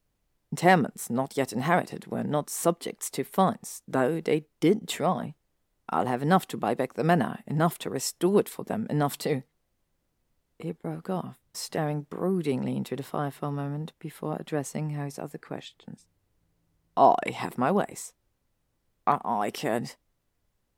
Tenements 0.55 1.09
not 1.09 1.35
yet 1.35 1.51
inherited 1.51 2.07
were 2.07 2.23
not 2.23 2.49
subjects 2.49 3.09
to 3.11 3.25
fines, 3.25 3.81
though 3.85 4.21
they 4.21 4.45
did 4.61 4.87
try. 4.87 5.35
I'll 5.89 6.07
have 6.07 6.21
enough 6.21 6.47
to 6.47 6.57
buy 6.57 6.75
back 6.75 6.93
the 6.93 7.03
manor, 7.03 7.39
enough 7.45 7.77
to 7.79 7.89
restore 7.89 8.39
it 8.39 8.47
for 8.47 8.63
them, 8.63 8.87
enough 8.89 9.17
to. 9.19 9.43
He 10.59 10.71
broke 10.71 11.09
off, 11.09 11.37
staring 11.53 12.05
broodingly 12.09 12.75
into 12.77 12.95
the 12.95 13.03
fire 13.03 13.31
for 13.31 13.47
a 13.47 13.51
moment 13.51 13.93
before 13.99 14.37
addressing 14.39 14.91
Harry's 14.91 15.19
other 15.19 15.37
questions. 15.37 16.07
I 16.95 17.15
have 17.33 17.57
my 17.57 17.71
ways. 17.71 18.13
I, 19.05 19.19
I 19.23 19.51
could. 19.51 19.95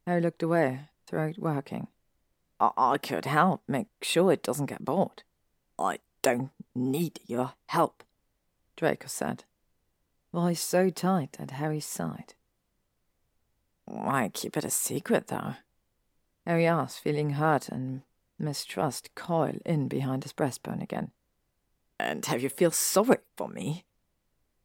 Harry 0.06 0.22
looked 0.22 0.42
away, 0.42 0.90
throat 1.06 1.38
working. 1.38 1.88
I, 2.60 2.72
I 2.76 2.98
could 2.98 3.26
help 3.26 3.62
make 3.68 3.88
sure 4.02 4.32
it 4.32 4.44
doesn't 4.44 4.66
get 4.66 4.84
bored. 4.84 5.24
I 5.78 6.00
don't 6.22 6.52
need 6.74 7.20
your 7.26 7.54
help, 7.68 8.04
Draco 8.76 9.08
said, 9.08 9.44
voice 10.34 10.62
so 10.62 10.90
tight 10.90 11.38
at 11.40 11.52
Harry's 11.52 11.86
side. 11.86 12.34
Why 13.86 14.30
keep 14.34 14.58
it 14.58 14.66
a 14.66 14.70
secret, 14.70 15.28
though? 15.28 15.56
Harry 16.46 16.66
asked, 16.66 17.00
feeling 17.00 17.32
hurt 17.32 17.70
and 17.70 18.02
mistrust 18.40 19.14
coil 19.16 19.58
in 19.66 19.88
behind 19.88 20.24
his 20.24 20.34
breastbone 20.34 20.82
again. 20.82 21.12
And 22.00 22.26
have 22.26 22.42
you 22.42 22.50
feel 22.50 22.72
sorry 22.72 23.18
for 23.36 23.48
me? 23.48 23.86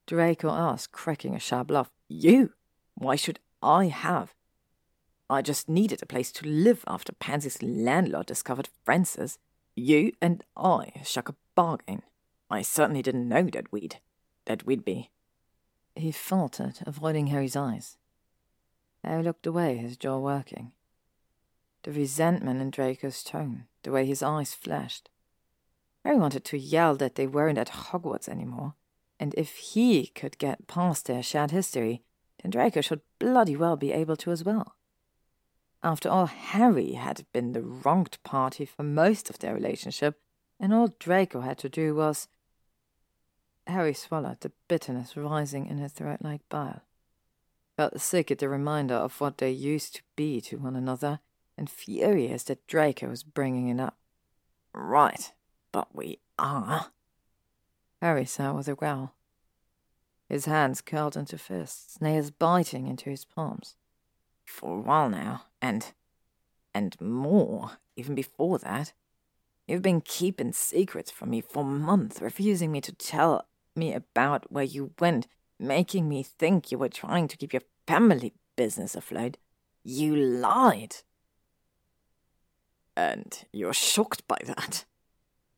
Draco 0.06 0.50
asked, 0.50 0.92
cracking 0.92 1.34
a 1.34 1.38
sharp 1.38 1.70
laugh. 1.70 1.90
You? 2.08 2.52
Why 2.94 3.16
should 3.16 3.38
I 3.62 3.86
have? 3.86 4.34
I 5.30 5.40
just 5.40 5.68
needed 5.68 6.02
a 6.02 6.06
place 6.06 6.30
to 6.32 6.46
live 6.46 6.84
after 6.86 7.12
Pansy's 7.12 7.62
landlord 7.62 8.26
discovered 8.26 8.68
Francis. 8.84 9.38
You 9.74 10.12
and 10.20 10.44
I 10.56 10.92
struck 11.04 11.30
a 11.30 11.36
bargain. 11.54 12.02
I 12.50 12.60
certainly 12.60 13.00
didn't 13.00 13.28
know 13.28 13.44
that 13.44 13.72
we'd 13.72 13.98
that 14.44 14.66
we'd 14.66 14.84
be. 14.84 15.10
He 15.94 16.10
faltered, 16.10 16.80
avoiding 16.84 17.28
Harry's 17.28 17.56
eyes. 17.56 17.96
Harry 19.04 19.22
looked 19.22 19.46
away, 19.46 19.76
his 19.76 19.96
jaw 19.96 20.18
working 20.18 20.72
the 21.82 21.92
resentment 21.92 22.60
in 22.60 22.70
Draco's 22.70 23.22
tone, 23.22 23.64
the 23.82 23.90
way 23.90 24.06
his 24.06 24.22
eyes 24.22 24.54
flashed. 24.54 25.08
Harry 26.04 26.18
wanted 26.18 26.44
to 26.44 26.58
yell 26.58 26.96
that 26.96 27.14
they 27.14 27.26
weren't 27.26 27.58
at 27.58 27.68
Hogwarts 27.68 28.28
anymore, 28.28 28.74
and 29.20 29.34
if 29.36 29.56
he 29.56 30.06
could 30.08 30.38
get 30.38 30.66
past 30.66 31.06
their 31.06 31.22
shared 31.22 31.52
history, 31.52 32.02
then 32.42 32.50
Draco 32.50 32.80
should 32.80 33.02
bloody 33.18 33.56
well 33.56 33.76
be 33.76 33.92
able 33.92 34.16
to 34.16 34.30
as 34.30 34.44
well. 34.44 34.74
After 35.82 36.08
all, 36.08 36.26
Harry 36.26 36.92
had 36.92 37.24
been 37.32 37.52
the 37.52 37.62
wronged 37.62 38.18
party 38.22 38.64
for 38.64 38.82
most 38.82 39.30
of 39.30 39.38
their 39.38 39.54
relationship, 39.54 40.20
and 40.60 40.72
all 40.72 40.94
Draco 40.98 41.40
had 41.40 41.58
to 41.58 41.68
do 41.68 41.94
was. 41.94 42.28
Harry 43.66 43.94
swallowed, 43.94 44.40
the 44.40 44.52
bitterness 44.68 45.16
rising 45.16 45.66
in 45.66 45.78
his 45.78 45.92
throat 45.92 46.18
like 46.20 46.48
bile. 46.48 46.82
Felt 47.76 48.00
sick 48.00 48.30
at 48.30 48.38
the 48.38 48.48
reminder 48.48 48.94
of 48.94 49.20
what 49.20 49.38
they 49.38 49.50
used 49.50 49.96
to 49.96 50.02
be 50.14 50.40
to 50.42 50.58
one 50.58 50.76
another, 50.76 51.20
and 51.56 51.68
furious 51.68 52.44
that 52.44 52.66
Draco 52.66 53.08
was 53.08 53.22
bringing 53.22 53.68
it 53.68 53.80
up. 53.80 53.96
Right, 54.74 55.32
but 55.70 55.94
we 55.94 56.18
are. 56.38 56.86
Harry 58.00 58.24
sat 58.24 58.54
with 58.54 58.68
a 58.68 58.74
growl. 58.74 59.14
His 60.28 60.46
hands 60.46 60.80
curled 60.80 61.16
into 61.16 61.36
fists, 61.36 62.00
nails 62.00 62.30
biting 62.30 62.86
into 62.86 63.10
his 63.10 63.24
palms. 63.24 63.76
For 64.44 64.78
a 64.78 64.80
while 64.80 65.08
now, 65.08 65.44
and. 65.60 65.92
and 66.74 66.98
more, 67.00 67.72
even 67.96 68.14
before 68.14 68.58
that. 68.58 68.92
You've 69.66 69.82
been 69.82 70.00
keeping 70.00 70.52
secrets 70.52 71.10
from 71.10 71.30
me 71.30 71.40
for 71.40 71.64
months, 71.64 72.20
refusing 72.20 72.72
me 72.72 72.80
to 72.80 72.92
tell 72.92 73.46
me 73.76 73.94
about 73.94 74.50
where 74.50 74.64
you 74.64 74.92
went, 74.98 75.26
making 75.58 76.08
me 76.08 76.22
think 76.22 76.72
you 76.72 76.78
were 76.78 76.88
trying 76.88 77.28
to 77.28 77.36
keep 77.36 77.52
your 77.52 77.62
family 77.86 78.32
business 78.56 78.94
afloat. 78.94 79.36
You 79.84 80.16
lied. 80.16 80.96
And 82.96 83.44
you're 83.52 83.72
shocked 83.72 84.26
by 84.28 84.38
that? 84.44 84.84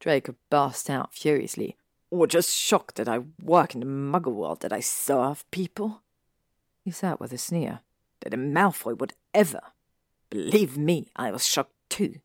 Draco 0.00 0.34
burst 0.50 0.88
out 0.88 1.14
furiously. 1.14 1.76
Or 2.10 2.26
just 2.26 2.56
shocked 2.56 2.96
that 2.96 3.08
I 3.08 3.20
work 3.42 3.74
in 3.74 3.80
the 3.80 3.86
muggle 3.86 4.34
world, 4.34 4.60
that 4.60 4.72
I 4.72 4.80
serve 4.80 5.44
people? 5.50 6.02
He 6.84 6.90
sat 6.90 7.20
with 7.20 7.32
a 7.32 7.38
sneer. 7.38 7.80
That 8.20 8.34
a 8.34 8.36
Malfoy 8.36 8.98
would 8.98 9.14
ever. 9.32 9.60
Believe 10.30 10.78
me, 10.78 11.08
I 11.16 11.30
was 11.30 11.46
shocked 11.46 11.74
too. 11.88 12.20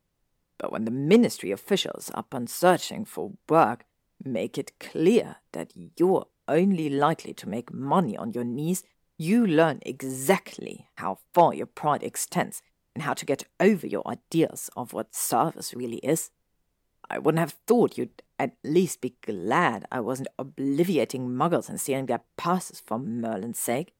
But 0.58 0.72
when 0.72 0.84
the 0.84 0.90
ministry 0.90 1.50
officials, 1.50 2.10
upon 2.14 2.46
searching 2.46 3.04
for 3.04 3.32
work, 3.48 3.84
make 4.22 4.58
it 4.58 4.78
clear 4.78 5.36
that 5.52 5.72
you're 5.96 6.26
only 6.46 6.90
likely 6.90 7.32
to 7.34 7.48
make 7.48 7.72
money 7.72 8.16
on 8.16 8.32
your 8.32 8.44
knees, 8.44 8.82
you 9.16 9.46
learn 9.46 9.80
exactly 9.82 10.88
how 10.96 11.18
far 11.32 11.54
your 11.54 11.66
pride 11.66 12.02
extends 12.02 12.62
and 12.94 13.02
how 13.04 13.14
to 13.14 13.26
get 13.26 13.44
over 13.58 13.86
your 13.86 14.06
ideas 14.06 14.70
of 14.76 14.92
what 14.92 15.14
service 15.14 15.74
really 15.74 15.98
is. 15.98 16.30
I 17.08 17.18
wouldn't 17.18 17.40
have 17.40 17.56
thought 17.66 17.98
you'd 17.98 18.22
at 18.38 18.56
least 18.64 19.00
be 19.00 19.16
glad 19.22 19.84
I 19.90 20.00
wasn't 20.00 20.28
obliviating 20.38 21.28
muggles 21.28 21.68
and 21.68 21.80
stealing 21.80 22.06
their 22.06 22.22
purses 22.36 22.80
for 22.80 22.98
Merlin's 22.98 23.58
sake. 23.58 23.92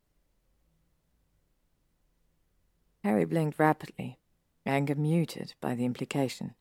Harry 3.03 3.25
blinked 3.25 3.59
rapidly, 3.59 4.19
anger 4.67 4.95
muted 4.95 5.55
by 5.61 5.75
the 5.75 5.85
implication. 5.85 6.55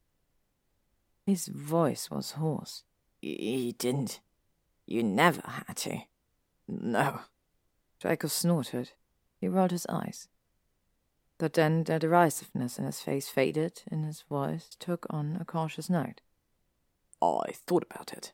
His 1.26 1.48
voice 1.48 2.10
was 2.10 2.32
hoarse. 2.32 2.84
You 3.22 3.74
didn't. 3.74 4.20
You 4.88 5.04
never 5.04 5.42
had 5.46 5.78
to. 5.78 6.00
No. 6.68 7.22
Draco 8.00 8.28
snorted. 8.28 8.92
He 9.40 9.48
rolled 9.48 9.72
his 9.72 9.86
eyes. 9.88 10.28
But 11.40 11.54
then 11.54 11.86
the 11.86 11.98
derisiveness 11.98 12.78
in 12.78 12.86
his 12.86 13.00
face 13.00 13.30
faded, 13.30 13.82
and 13.90 14.06
his 14.06 14.22
voice 14.22 14.76
took 14.78 15.08
on 15.10 15.38
a 15.40 15.46
cautious 15.46 15.90
note. 15.90 16.22
I 17.22 17.54
thought 17.54 17.86
about 17.90 18.14
it. 18.14 18.34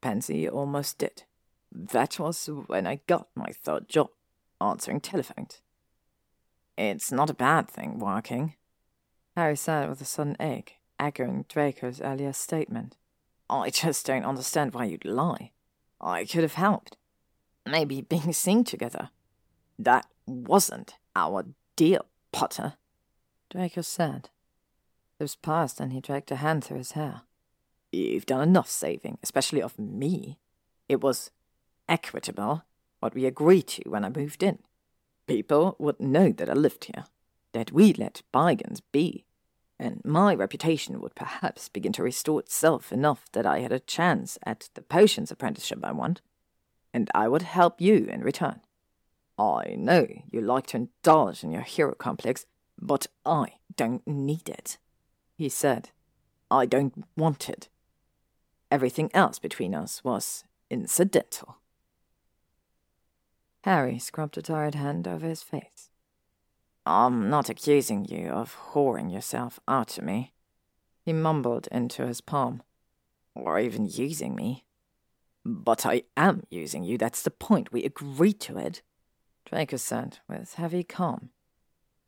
Pansy 0.00 0.48
almost 0.48 0.98
did. 0.98 1.24
That 1.72 2.18
was 2.18 2.48
when 2.68 2.86
I 2.86 3.00
got 3.06 3.28
my 3.34 3.50
third 3.52 3.88
job, 3.88 4.10
answering 4.60 5.00
telephones. 5.00 5.60
It's 6.78 7.12
not 7.12 7.30
a 7.30 7.34
bad 7.34 7.68
thing 7.68 7.98
working. 7.98 8.54
Harry 9.36 9.56
said 9.56 9.88
with 9.88 10.00
a 10.00 10.04
sudden 10.04 10.36
ache, 10.40 10.76
echoing 10.98 11.44
Draco's 11.48 12.00
earlier 12.00 12.32
statement. 12.32 12.96
I 13.48 13.70
just 13.70 14.06
don't 14.06 14.24
understand 14.24 14.72
why 14.72 14.84
you'd 14.84 15.04
lie. 15.04 15.50
I 16.00 16.24
could 16.24 16.42
have 16.42 16.54
helped. 16.54 16.96
Maybe 17.66 18.00
being 18.00 18.32
seen 18.32 18.62
together. 18.64 19.10
That 19.78 20.06
wasn't 20.26 20.94
our 21.16 21.44
deal, 21.76 22.06
Potter. 22.32 22.74
Draco 23.50 23.82
said. 23.82 24.30
This 25.18 25.36
passed, 25.36 25.80
and 25.80 25.92
he 25.92 26.00
dragged 26.00 26.30
a 26.30 26.36
hand 26.36 26.64
through 26.64 26.78
his 26.78 26.92
hair. 26.92 27.22
You've 27.92 28.26
done 28.26 28.42
enough 28.42 28.68
saving, 28.70 29.18
especially 29.22 29.60
of 29.60 29.78
me. 29.78 30.38
It 30.88 31.00
was 31.00 31.30
equitable, 31.88 32.64
what 33.00 33.14
we 33.14 33.26
agreed 33.26 33.66
to 33.68 33.88
when 33.88 34.04
I 34.04 34.10
moved 34.10 34.42
in. 34.42 34.60
People 35.26 35.76
would 35.78 36.00
know 36.00 36.30
that 36.32 36.48
I 36.48 36.54
lived 36.54 36.84
here, 36.84 37.04
that 37.52 37.72
we 37.72 37.92
let 37.92 38.22
bygones 38.32 38.80
be, 38.80 39.24
and 39.78 40.00
my 40.04 40.34
reputation 40.34 41.00
would 41.00 41.14
perhaps 41.14 41.68
begin 41.68 41.92
to 41.94 42.02
restore 42.02 42.40
itself 42.40 42.92
enough 42.92 43.26
that 43.32 43.46
I 43.46 43.60
had 43.60 43.72
a 43.72 43.80
chance 43.80 44.38
at 44.44 44.68
the 44.74 44.82
potions 44.82 45.30
apprenticeship 45.30 45.80
I 45.82 45.92
want, 45.92 46.20
and 46.92 47.10
I 47.14 47.28
would 47.28 47.42
help 47.42 47.80
you 47.80 48.06
in 48.10 48.22
return. 48.22 48.60
I 49.40 49.74
know 49.78 50.06
you 50.30 50.42
like 50.42 50.66
to 50.68 50.76
indulge 50.76 51.42
in 51.42 51.50
your 51.50 51.62
hero 51.62 51.94
complex, 51.94 52.44
but 52.78 53.06
I 53.24 53.54
don't 53.74 54.06
need 54.06 54.50
it, 54.50 54.76
he 55.34 55.48
said. 55.48 55.88
I 56.50 56.66
don't 56.66 57.04
want 57.16 57.48
it. 57.48 57.68
Everything 58.70 59.10
else 59.14 59.38
between 59.38 59.74
us 59.74 60.04
was 60.04 60.44
incidental. 60.68 61.56
Harry 63.62 63.98
scrubbed 63.98 64.36
a 64.36 64.42
tired 64.42 64.74
hand 64.74 65.08
over 65.08 65.26
his 65.26 65.42
face. 65.42 65.88
I'm 66.84 67.30
not 67.30 67.48
accusing 67.48 68.04
you 68.04 68.28
of 68.28 68.56
whoring 68.72 69.10
yourself 69.10 69.58
out 69.66 69.88
to 69.88 70.02
me, 70.02 70.34
he 71.02 71.14
mumbled 71.14 71.66
into 71.72 72.06
his 72.06 72.20
palm, 72.20 72.62
or 73.34 73.58
even 73.58 73.86
using 73.86 74.34
me. 74.34 74.64
But 75.46 75.86
I 75.86 76.02
am 76.14 76.42
using 76.50 76.84
you, 76.84 76.98
that's 76.98 77.22
the 77.22 77.30
point. 77.30 77.72
We 77.72 77.84
agreed 77.84 78.38
to 78.40 78.58
it. 78.58 78.82
Draco 79.44 79.76
said 79.76 80.18
with 80.28 80.54
heavy 80.54 80.84
calm. 80.84 81.30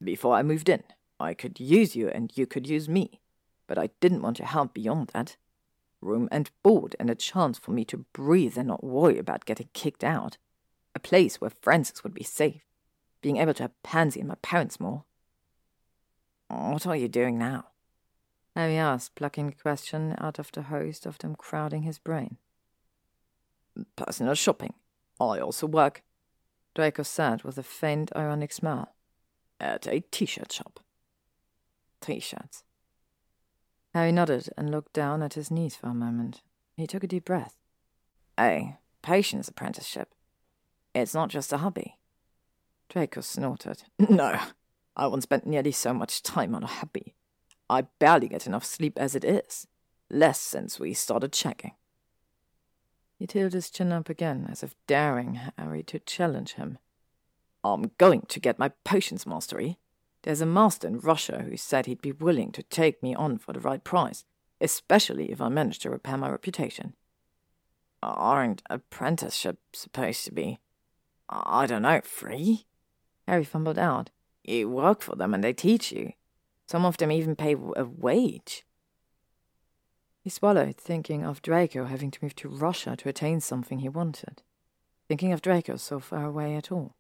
Before 0.02 0.34
I 0.34 0.42
moved 0.42 0.68
in, 0.68 0.82
I 1.18 1.34
could 1.34 1.60
use 1.60 1.94
you 1.96 2.08
and 2.08 2.36
you 2.36 2.46
could 2.46 2.68
use 2.68 2.88
me, 2.88 3.20
but 3.66 3.78
I 3.78 3.90
didn't 4.00 4.22
want 4.22 4.38
your 4.38 4.48
help 4.48 4.74
beyond 4.74 5.08
that 5.08 5.36
room 6.00 6.28
and 6.32 6.50
board, 6.62 6.96
and 6.98 7.08
a 7.08 7.14
chance 7.14 7.58
for 7.58 7.70
me 7.70 7.84
to 7.84 8.04
breathe 8.12 8.58
and 8.58 8.68
not 8.68 8.84
worry 8.84 9.18
about 9.18 9.44
getting 9.44 9.68
kicked 9.72 10.04
out. 10.04 10.36
A 10.94 10.98
place 10.98 11.40
where 11.40 11.52
Francis 11.62 12.02
would 12.02 12.12
be 12.12 12.24
safe, 12.24 12.66
being 13.22 13.36
able 13.36 13.54
to 13.54 13.62
have 13.62 13.82
Pansy 13.82 14.20
and 14.20 14.28
my 14.28 14.34
parents 14.42 14.80
more. 14.80 15.04
What 16.48 16.86
are 16.86 16.96
you 16.96 17.08
doing 17.08 17.38
now? 17.38 17.66
Harry 18.54 18.76
asked, 18.76 19.14
plucking 19.14 19.48
a 19.48 19.62
question 19.62 20.14
out 20.18 20.38
of 20.38 20.52
the 20.52 20.62
host 20.62 21.06
of 21.06 21.18
them 21.18 21.34
crowding 21.34 21.84
his 21.84 21.98
brain. 21.98 22.36
Personal 23.96 24.34
shopping. 24.34 24.74
I 25.18 25.38
also 25.38 25.66
work. 25.66 26.02
Draco 26.74 27.02
said 27.02 27.42
with 27.42 27.58
a 27.58 27.62
faint, 27.62 28.10
ironic 28.16 28.52
smile. 28.52 28.94
At 29.60 29.86
a 29.86 30.00
t 30.00 30.26
shirt 30.26 30.52
shop. 30.52 30.80
T 32.00 32.18
shirts. 32.18 32.64
Harry 33.94 34.10
nodded 34.12 34.48
and 34.56 34.70
looked 34.70 34.92
down 34.92 35.22
at 35.22 35.34
his 35.34 35.50
knees 35.50 35.76
for 35.76 35.88
a 35.88 35.94
moment. 35.94 36.42
He 36.76 36.86
took 36.86 37.04
a 37.04 37.06
deep 37.06 37.26
breath. 37.26 37.56
A 38.40 38.78
potions 39.02 39.48
apprenticeship. 39.48 40.14
It's 40.94 41.14
not 41.14 41.28
just 41.28 41.52
a 41.52 41.58
hobby. 41.58 41.98
Draco 42.88 43.20
snorted. 43.20 43.84
No, 44.08 44.38
I 44.96 45.06
once 45.06 45.24
spent 45.24 45.46
nearly 45.46 45.72
so 45.72 45.94
much 45.94 46.22
time 46.22 46.54
on 46.54 46.64
a 46.64 46.66
hobby. 46.66 47.14
I 47.70 47.82
barely 47.98 48.28
get 48.28 48.46
enough 48.46 48.64
sleep 48.64 48.98
as 48.98 49.14
it 49.14 49.24
is. 49.24 49.66
Less 50.10 50.40
since 50.40 50.78
we 50.78 50.92
started 50.92 51.32
checking. 51.32 51.72
He 53.22 53.28
tilted 53.28 53.52
his 53.52 53.70
chin 53.70 53.92
up 53.92 54.08
again, 54.08 54.48
as 54.50 54.64
if 54.64 54.74
daring 54.88 55.38
Harry 55.56 55.84
to 55.84 56.00
challenge 56.00 56.54
him. 56.54 56.78
I'm 57.62 57.92
going 57.96 58.22
to 58.22 58.40
get 58.40 58.58
my 58.58 58.70
potions 58.82 59.28
mastery. 59.28 59.78
There's 60.22 60.40
a 60.40 60.44
master 60.44 60.88
in 60.88 60.98
Russia 60.98 61.44
who 61.48 61.56
said 61.56 61.86
he'd 61.86 62.02
be 62.02 62.10
willing 62.10 62.50
to 62.50 62.64
take 62.64 63.00
me 63.00 63.14
on 63.14 63.38
for 63.38 63.52
the 63.52 63.60
right 63.60 63.84
price, 63.84 64.24
especially 64.60 65.30
if 65.30 65.40
I 65.40 65.50
manage 65.50 65.78
to 65.78 65.90
repair 65.90 66.16
my 66.16 66.30
reputation. 66.30 66.94
Aren't 68.02 68.62
apprenticeships 68.68 69.78
supposed 69.78 70.24
to 70.24 70.32
be, 70.32 70.58
I 71.28 71.66
don't 71.66 71.82
know, 71.82 72.00
free? 72.02 72.66
Harry 73.28 73.44
fumbled 73.44 73.78
out. 73.78 74.10
You 74.42 74.68
work 74.68 75.00
for 75.00 75.14
them 75.14 75.32
and 75.32 75.44
they 75.44 75.52
teach 75.52 75.92
you. 75.92 76.14
Some 76.66 76.84
of 76.84 76.96
them 76.96 77.12
even 77.12 77.36
pay 77.36 77.52
a 77.52 77.84
wage. 77.84 78.66
He 80.22 80.30
swallowed, 80.30 80.76
thinking 80.76 81.24
of 81.24 81.42
Draco 81.42 81.86
having 81.86 82.12
to 82.12 82.18
move 82.22 82.36
to 82.36 82.48
Russia 82.48 82.94
to 82.96 83.08
attain 83.08 83.40
something 83.40 83.80
he 83.80 83.88
wanted, 83.88 84.42
thinking 85.08 85.32
of 85.32 85.42
Draco 85.42 85.76
so 85.76 85.98
far 85.98 86.24
away 86.24 86.54
at 86.54 86.70
all. 86.70 86.94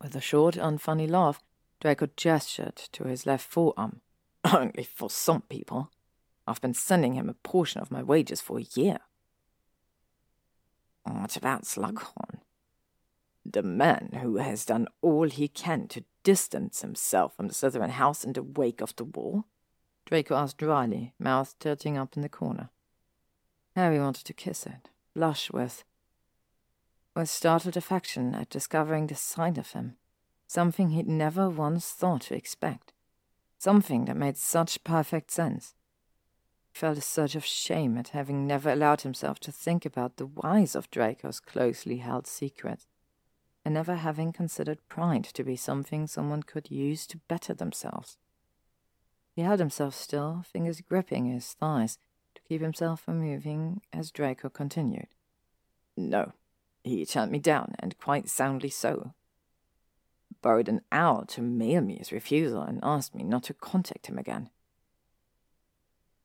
With 0.00 0.16
a 0.16 0.20
short, 0.20 0.54
unfunny 0.54 1.08
laugh, 1.08 1.42
Draco 1.80 2.08
gestured 2.16 2.76
to 2.92 3.04
his 3.04 3.26
left 3.26 3.46
forearm. 3.46 4.00
Only 4.44 4.84
for 4.84 5.10
some 5.10 5.42
people. 5.42 5.90
I've 6.46 6.60
been 6.60 6.74
sending 6.74 7.14
him 7.14 7.28
a 7.28 7.34
portion 7.34 7.82
of 7.82 7.90
my 7.90 8.02
wages 8.02 8.40
for 8.40 8.58
a 8.58 8.66
year. 8.74 8.98
What 11.02 11.36
about 11.36 11.64
Slughorn? 11.64 12.40
The 13.44 13.62
man 13.62 14.18
who 14.22 14.36
has 14.36 14.64
done 14.64 14.88
all 15.02 15.28
he 15.28 15.48
can 15.48 15.88
to 15.88 16.04
distance 16.22 16.80
himself 16.80 17.36
from 17.36 17.48
the 17.48 17.54
Slytherin 17.54 17.90
house 17.90 18.24
in 18.24 18.32
the 18.32 18.42
wake 18.42 18.80
of 18.80 18.96
the 18.96 19.04
war? 19.04 19.44
Draco 20.06 20.34
asked 20.34 20.58
dryly, 20.58 21.12
mouth 21.18 21.54
tilting 21.58 21.98
up 21.98 22.16
in 22.16 22.22
the 22.22 22.28
corner. 22.28 22.70
Harry 23.74 24.00
wanted 24.00 24.24
to 24.24 24.32
kiss 24.32 24.64
it, 24.64 24.88
blush 25.14 25.50
with, 25.50 25.84
with 27.14 27.28
startled 27.28 27.76
affection 27.76 28.34
at 28.34 28.48
discovering 28.48 29.06
this 29.06 29.20
side 29.20 29.58
of 29.58 29.72
him 29.72 29.96
something 30.46 30.90
he'd 30.90 31.08
never 31.08 31.48
once 31.50 31.90
thought 31.90 32.22
to 32.22 32.34
expect, 32.34 32.92
something 33.58 34.04
that 34.04 34.16
made 34.16 34.36
such 34.36 34.82
perfect 34.84 35.30
sense. 35.30 35.74
He 36.72 36.78
felt 36.78 36.98
a 36.98 37.02
surge 37.02 37.36
of 37.36 37.44
shame 37.44 37.96
at 37.98 38.08
having 38.08 38.46
never 38.46 38.70
allowed 38.70 39.00
himself 39.00 39.40
to 39.40 39.52
think 39.52 39.84
about 39.84 40.16
the 40.16 40.26
whys 40.26 40.74
of 40.74 40.90
Draco's 40.90 41.40
closely 41.40 41.98
held 41.98 42.26
secrets, 42.26 42.86
and 43.64 43.74
never 43.74 43.96
having 43.96 44.32
considered 44.32 44.88
pride 44.88 45.24
to 45.24 45.42
be 45.42 45.56
something 45.56 46.06
someone 46.06 46.42
could 46.42 46.70
use 46.70 47.06
to 47.08 47.18
better 47.28 47.54
themselves. 47.54 48.18
He 49.36 49.42
held 49.42 49.60
himself 49.60 49.94
still, 49.94 50.42
fingers 50.50 50.80
gripping 50.80 51.26
his 51.26 51.52
thighs, 51.52 51.98
to 52.34 52.40
keep 52.48 52.62
himself 52.62 53.02
from 53.02 53.20
moving 53.20 53.82
as 53.92 54.10
Draco 54.10 54.48
continued. 54.48 55.08
No, 55.94 56.32
he 56.82 57.04
turned 57.04 57.30
me 57.30 57.38
down, 57.38 57.74
and 57.78 57.98
quite 57.98 58.30
soundly 58.30 58.70
so. 58.70 59.12
Borrowed 60.40 60.70
an 60.70 60.80
hour 60.90 61.26
to 61.26 61.42
mail 61.42 61.82
me 61.82 61.98
his 61.98 62.12
refusal 62.12 62.62
and 62.62 62.80
asked 62.82 63.14
me 63.14 63.24
not 63.24 63.42
to 63.44 63.54
contact 63.54 64.06
him 64.06 64.16
again. 64.16 64.48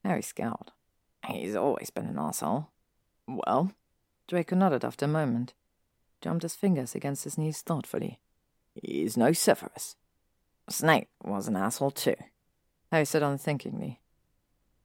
Harry 0.05 0.21
scowled. 0.21 0.71
He's 1.27 1.55
always 1.55 1.89
been 1.89 2.05
an 2.05 2.17
asshole. 2.17 2.69
Well, 3.27 3.73
Draco 4.27 4.55
nodded 4.55 4.85
after 4.85 5.03
a 5.05 5.09
moment, 5.09 5.53
jumped 6.21 6.43
his 6.43 6.55
fingers 6.55 6.95
against 6.95 7.25
his 7.25 7.37
knees 7.37 7.61
thoughtfully. 7.61 8.21
He's 8.73 9.17
no 9.17 9.33
Severus. 9.33 9.97
Snape 10.69 11.09
was 11.21 11.49
an 11.49 11.57
asshole 11.57 11.91
too. 11.91 12.15
Harry 12.91 13.05
said 13.05 13.23
unthinkingly. 13.23 14.01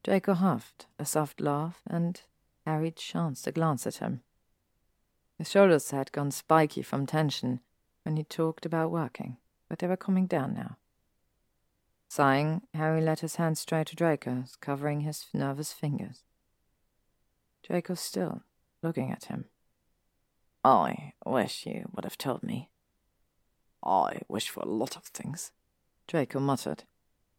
Draco 0.04 0.34
huffed, 0.34 0.86
a 0.98 1.04
soft 1.04 1.40
laugh, 1.40 1.82
and 1.86 2.22
Harry 2.64 2.92
chanced 2.92 3.46
a 3.46 3.52
glance 3.52 3.86
at 3.86 3.96
him. 3.96 4.22
His 5.38 5.50
shoulders 5.50 5.90
had 5.90 6.12
gone 6.12 6.30
spiky 6.30 6.82
from 6.82 7.06
tension 7.06 7.60
when 8.04 8.16
he 8.16 8.22
talked 8.22 8.64
about 8.64 8.92
working, 8.92 9.38
but 9.68 9.80
they 9.80 9.88
were 9.88 9.96
coming 9.96 10.26
down 10.26 10.54
now. 10.54 10.76
Sighing, 12.08 12.62
Harry 12.72 13.00
let 13.00 13.20
his 13.20 13.36
hand 13.36 13.58
stray 13.58 13.82
to 13.82 13.96
Draco's, 13.96 14.56
covering 14.60 15.00
his 15.00 15.26
nervous 15.34 15.72
fingers. 15.72 16.22
Draco 17.64 17.94
still, 17.94 18.42
looking 18.82 19.10
at 19.10 19.24
him. 19.24 19.46
I 20.64 21.14
wish 21.24 21.66
you 21.66 21.88
would 21.92 22.04
have 22.04 22.16
told 22.16 22.44
me. 22.44 22.70
I 23.84 24.20
wish 24.28 24.48
for 24.48 24.60
a 24.60 24.68
lot 24.68 24.96
of 24.96 25.04
things, 25.04 25.50
Draco 26.06 26.38
muttered. 26.38 26.84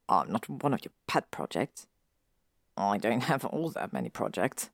I'm 0.10 0.32
not 0.32 0.50
one 0.50 0.74
of 0.74 0.84
your 0.84 0.94
pet 1.08 1.30
projects. 1.32 1.88
I 2.76 2.98
don't 2.98 3.24
have 3.24 3.46
all 3.46 3.70
that 3.72 3.92
many 3.92 4.10
projects, 4.10 4.70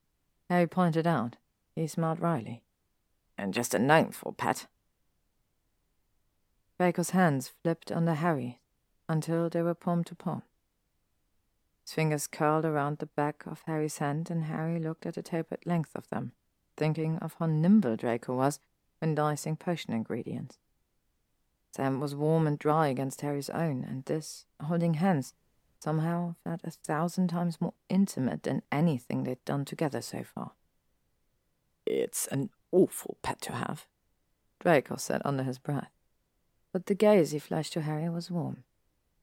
Harry 0.50 0.66
pointed 0.66 1.06
out. 1.06 1.36
He 1.74 1.86
smiled 1.86 2.20
wryly 2.20 2.62
and 3.36 3.54
just 3.54 3.74
a 3.74 3.78
name 3.78 4.10
for 4.10 4.32
pet. 4.32 4.66
Draco's 6.78 7.10
hands 7.10 7.52
flipped 7.62 7.90
under 7.90 8.14
Harry 8.14 8.60
until 9.08 9.48
they 9.48 9.62
were 9.62 9.74
palm 9.74 10.04
to 10.04 10.14
palm. 10.14 10.42
His 11.82 11.92
fingers 11.92 12.26
curled 12.26 12.64
around 12.64 12.98
the 12.98 13.06
back 13.06 13.44
of 13.46 13.62
Harry's 13.66 13.98
hand, 13.98 14.30
and 14.30 14.44
Harry 14.44 14.80
looked 14.80 15.06
at 15.06 15.14
the 15.14 15.22
tapered 15.22 15.66
length 15.66 15.90
of 15.94 16.08
them, 16.08 16.32
thinking 16.76 17.18
of 17.18 17.34
how 17.38 17.46
nimble 17.46 17.96
Draco 17.96 18.34
was 18.34 18.58
when 18.98 19.14
dicing 19.14 19.56
potion 19.56 19.92
ingredients. 19.92 20.58
Sam 21.74 21.98
was 21.98 22.14
warm 22.14 22.46
and 22.46 22.56
dry 22.56 22.86
against 22.86 23.22
Harry's 23.22 23.50
own, 23.50 23.82
and 23.82 24.04
this, 24.04 24.46
holding 24.62 24.94
hands, 24.94 25.34
somehow 25.80 26.36
felt 26.44 26.60
a 26.62 26.70
thousand 26.70 27.26
times 27.26 27.60
more 27.60 27.74
intimate 27.88 28.44
than 28.44 28.62
anything 28.70 29.24
they'd 29.24 29.44
done 29.44 29.64
together 29.64 30.00
so 30.00 30.22
far. 30.22 30.52
It's 31.84 32.28
an 32.28 32.50
awful 32.70 33.16
pet 33.22 33.40
to 33.40 33.54
have, 33.54 33.88
Draco 34.60 34.94
said 34.94 35.20
under 35.24 35.42
his 35.42 35.58
breath. 35.58 35.90
But 36.72 36.86
the 36.86 36.94
gaze 36.94 37.32
he 37.32 37.40
flashed 37.40 37.72
to 37.72 37.80
Harry 37.80 38.08
was 38.08 38.30
warm. 38.30 38.62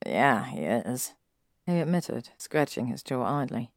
Yeah, 0.05 0.43
he 0.43 0.63
is, 0.63 1.13
he 1.65 1.79
admitted, 1.79 2.31
scratching 2.37 2.87
his 2.87 3.01
jaw 3.01 3.23
idly. 3.23 3.71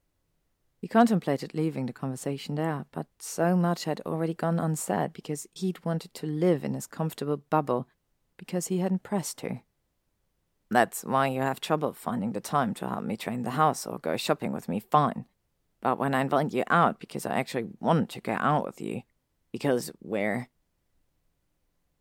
He 0.81 0.89
contemplated 0.89 1.55
leaving 1.55 1.87
the 1.87 1.93
conversation 1.93 2.57
there, 2.57 2.87
but 2.91 3.07
so 3.21 3.55
much 3.55 3.85
had 3.85 4.01
already 4.01 4.35
gone 4.35 4.59
unsaid 4.59 5.13
because 5.13 5.47
he'd 5.55 5.85
wanted 5.85 6.13
to 6.15 6.27
live 6.27 6.65
in 6.65 6.75
his 6.75 6.89
comfortable 6.89 7.37
bubble 7.37 7.87
because 8.37 8.69
he 8.69 8.79
hadn't 8.79 9.03
pressed 9.03 9.39
to. 9.39 9.61
That's 10.71 11.05
why 11.05 11.29
you 11.29 11.41
have 11.41 11.61
trouble 11.61 11.93
finding 11.93 12.33
the 12.33 12.41
time 12.41 12.75
to 12.75 12.89
help 12.89 13.05
me 13.05 13.17
train 13.17 13.43
the 13.43 13.51
house 13.51 13.87
or 13.87 13.99
go 13.99 14.17
shopping 14.17 14.53
with 14.53 14.69
me, 14.69 14.81
fine. 14.81 15.27
But 15.81 15.99
when 15.99 16.15
I 16.15 16.23
invite 16.23 16.53
you 16.53 16.65
out 16.69 16.99
because 16.99 17.27
I 17.27 17.37
actually 17.37 17.67
want 17.79 18.09
to 18.11 18.21
go 18.21 18.33
out 18.33 18.65
with 18.65 18.81
you, 18.81 19.03
because 19.53 19.93
we're. 20.03 20.49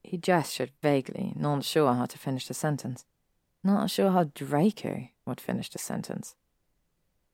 He 0.03 0.17
gestured 0.17 0.72
vaguely, 0.82 1.33
not 1.35 1.64
sure 1.64 1.94
how 1.94 2.08
to 2.08 2.17
finish 2.17 2.48
the 2.48 2.53
sentence. 2.56 3.06
Not 3.64 3.92
sure 3.92 4.12
how 4.12 4.24
Draco 4.24 5.10
would 5.26 5.40
finish 5.40 5.69
the 5.69 5.78
sentence. 5.78 6.35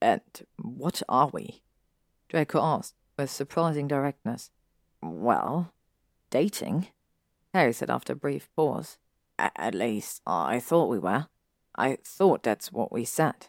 And 0.02 0.22
what 0.58 1.02
are 1.08 1.30
we? 1.32 1.62
Draco 2.28 2.62
asked, 2.62 2.96
with 3.18 3.30
surprising 3.30 3.88
directness. 3.88 4.52
Well, 5.02 5.74
dating, 6.30 6.88
Harry 7.54 7.74
said 7.74 7.90
after 7.90 8.14
a 8.14 8.16
brief 8.16 8.50
pause. 8.56 8.98
At 9.38 9.74
least, 9.74 10.22
I 10.28 10.60
thought 10.60 10.90
we 10.90 11.00
were. 11.00 11.28
I 11.76 11.98
thought 12.04 12.44
that's 12.44 12.72
what 12.72 12.92
we 12.92 13.06
said. 13.06 13.48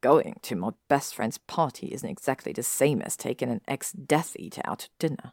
Going 0.00 0.38
to 0.42 0.56
my 0.56 0.70
best 0.88 1.14
friend's 1.14 1.38
party 1.38 1.88
isn't 1.92 2.08
exactly 2.08 2.52
the 2.52 2.62
same 2.62 3.00
as 3.02 3.16
taking 3.16 3.48
an 3.48 3.60
ex 3.66 3.92
Death 3.92 4.36
Eater 4.38 4.62
out 4.64 4.80
to 4.80 4.88
dinner. 4.98 5.32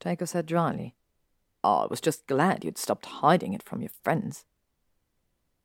Draco 0.00 0.24
said 0.24 0.46
dryly. 0.46 0.94
I 1.64 1.86
was 1.90 2.00
just 2.00 2.26
glad 2.26 2.64
you'd 2.64 2.78
stopped 2.78 3.06
hiding 3.06 3.52
it 3.52 3.62
from 3.62 3.80
your 3.80 3.90
friends. 4.02 4.44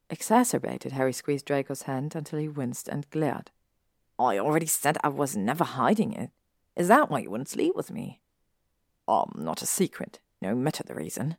Exacerbated, 0.09 0.91
Harry 0.91 1.13
squeezed 1.13 1.45
Draco's 1.45 1.83
hand 1.83 2.15
until 2.15 2.39
he 2.39 2.47
winced 2.47 2.87
and 2.87 3.09
glared. 3.09 3.51
I 4.19 4.37
already 4.37 4.65
said 4.65 4.97
I 5.03 5.09
was 5.09 5.35
never 5.35 5.63
hiding 5.63 6.13
it. 6.13 6.31
Is 6.75 6.87
that 6.87 7.09
why 7.09 7.19
you 7.19 7.29
wouldn't 7.29 7.49
sleep 7.49 7.75
with 7.75 7.91
me? 7.91 8.21
Um, 9.07 9.33
not 9.37 9.61
a 9.61 9.65
secret, 9.65 10.19
no 10.43 10.53
matter 10.53 10.83
the 10.83 10.93
reason. 10.93 11.37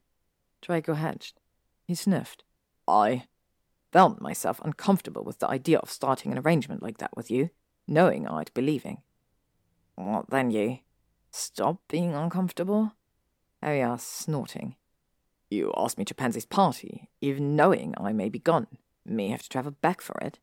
Draco 0.63 0.95
hedged. 0.95 1.39
He 1.85 1.95
sniffed. 1.95 2.43
I 2.89 3.27
felt 3.93 4.21
myself 4.21 4.61
uncomfortable 4.65 5.23
with 5.23 5.39
the 5.39 5.49
idea 5.49 5.79
of 5.79 5.91
starting 5.91 6.33
an 6.33 6.39
arrangement 6.39 6.83
like 6.83 6.99
that 6.99 7.17
with 7.17 7.31
you, 7.31 7.51
knowing 7.87 8.27
I'd 8.27 8.53
be 8.55 8.63
leaving. 8.63 9.03
What 9.95 10.31
then, 10.31 10.51
you? 10.51 10.79
Stop 11.31 11.83
being 11.89 12.15
uncomfortable? 12.15 12.93
Oh, 12.93 12.97
Harry 13.63 13.83
asked, 13.83 14.11
snorting. 14.11 14.77
You 15.51 15.73
asked 15.77 15.99
me 15.99 16.05
to 16.07 16.15
Pansy's 16.15 16.47
party, 16.47 17.11
even 17.21 17.55
knowing 17.55 17.95
I 17.97 18.13
may 18.13 18.29
be 18.29 18.39
gone. 18.39 18.67
May 19.05 19.29
have 19.29 19.43
to 19.43 19.49
travel 19.49 19.73
back 19.73 20.01
for 20.01 20.17
it. 20.23 20.39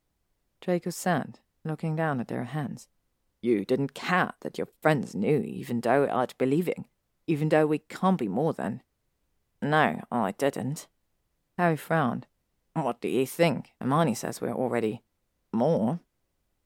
Draco 0.61 0.91
said, 0.91 1.39
looking 1.65 1.95
down 1.95 2.19
at 2.19 2.27
their 2.27 2.43
hands. 2.43 2.87
You 3.41 3.65
didn't 3.65 3.95
care 3.95 4.33
that 4.41 4.59
your 4.59 4.67
friends 4.81 5.15
knew, 5.15 5.39
even 5.39 5.81
though 5.81 6.07
I'd 6.11 6.37
be 6.37 6.45
leaving, 6.45 6.85
even 7.31 7.47
though 7.47 7.65
we 7.65 7.79
can't 7.79 8.17
be 8.17 8.27
more 8.27 8.51
than. 8.51 8.81
No, 9.61 10.01
I 10.11 10.33
didn't. 10.33 10.87
Harry 11.57 11.77
frowned. 11.77 12.27
What 12.73 12.99
do 12.99 13.07
you 13.07 13.25
think? 13.25 13.69
Hermione 13.79 14.15
says 14.15 14.41
we're 14.41 14.51
already 14.53 15.01
more. 15.53 16.01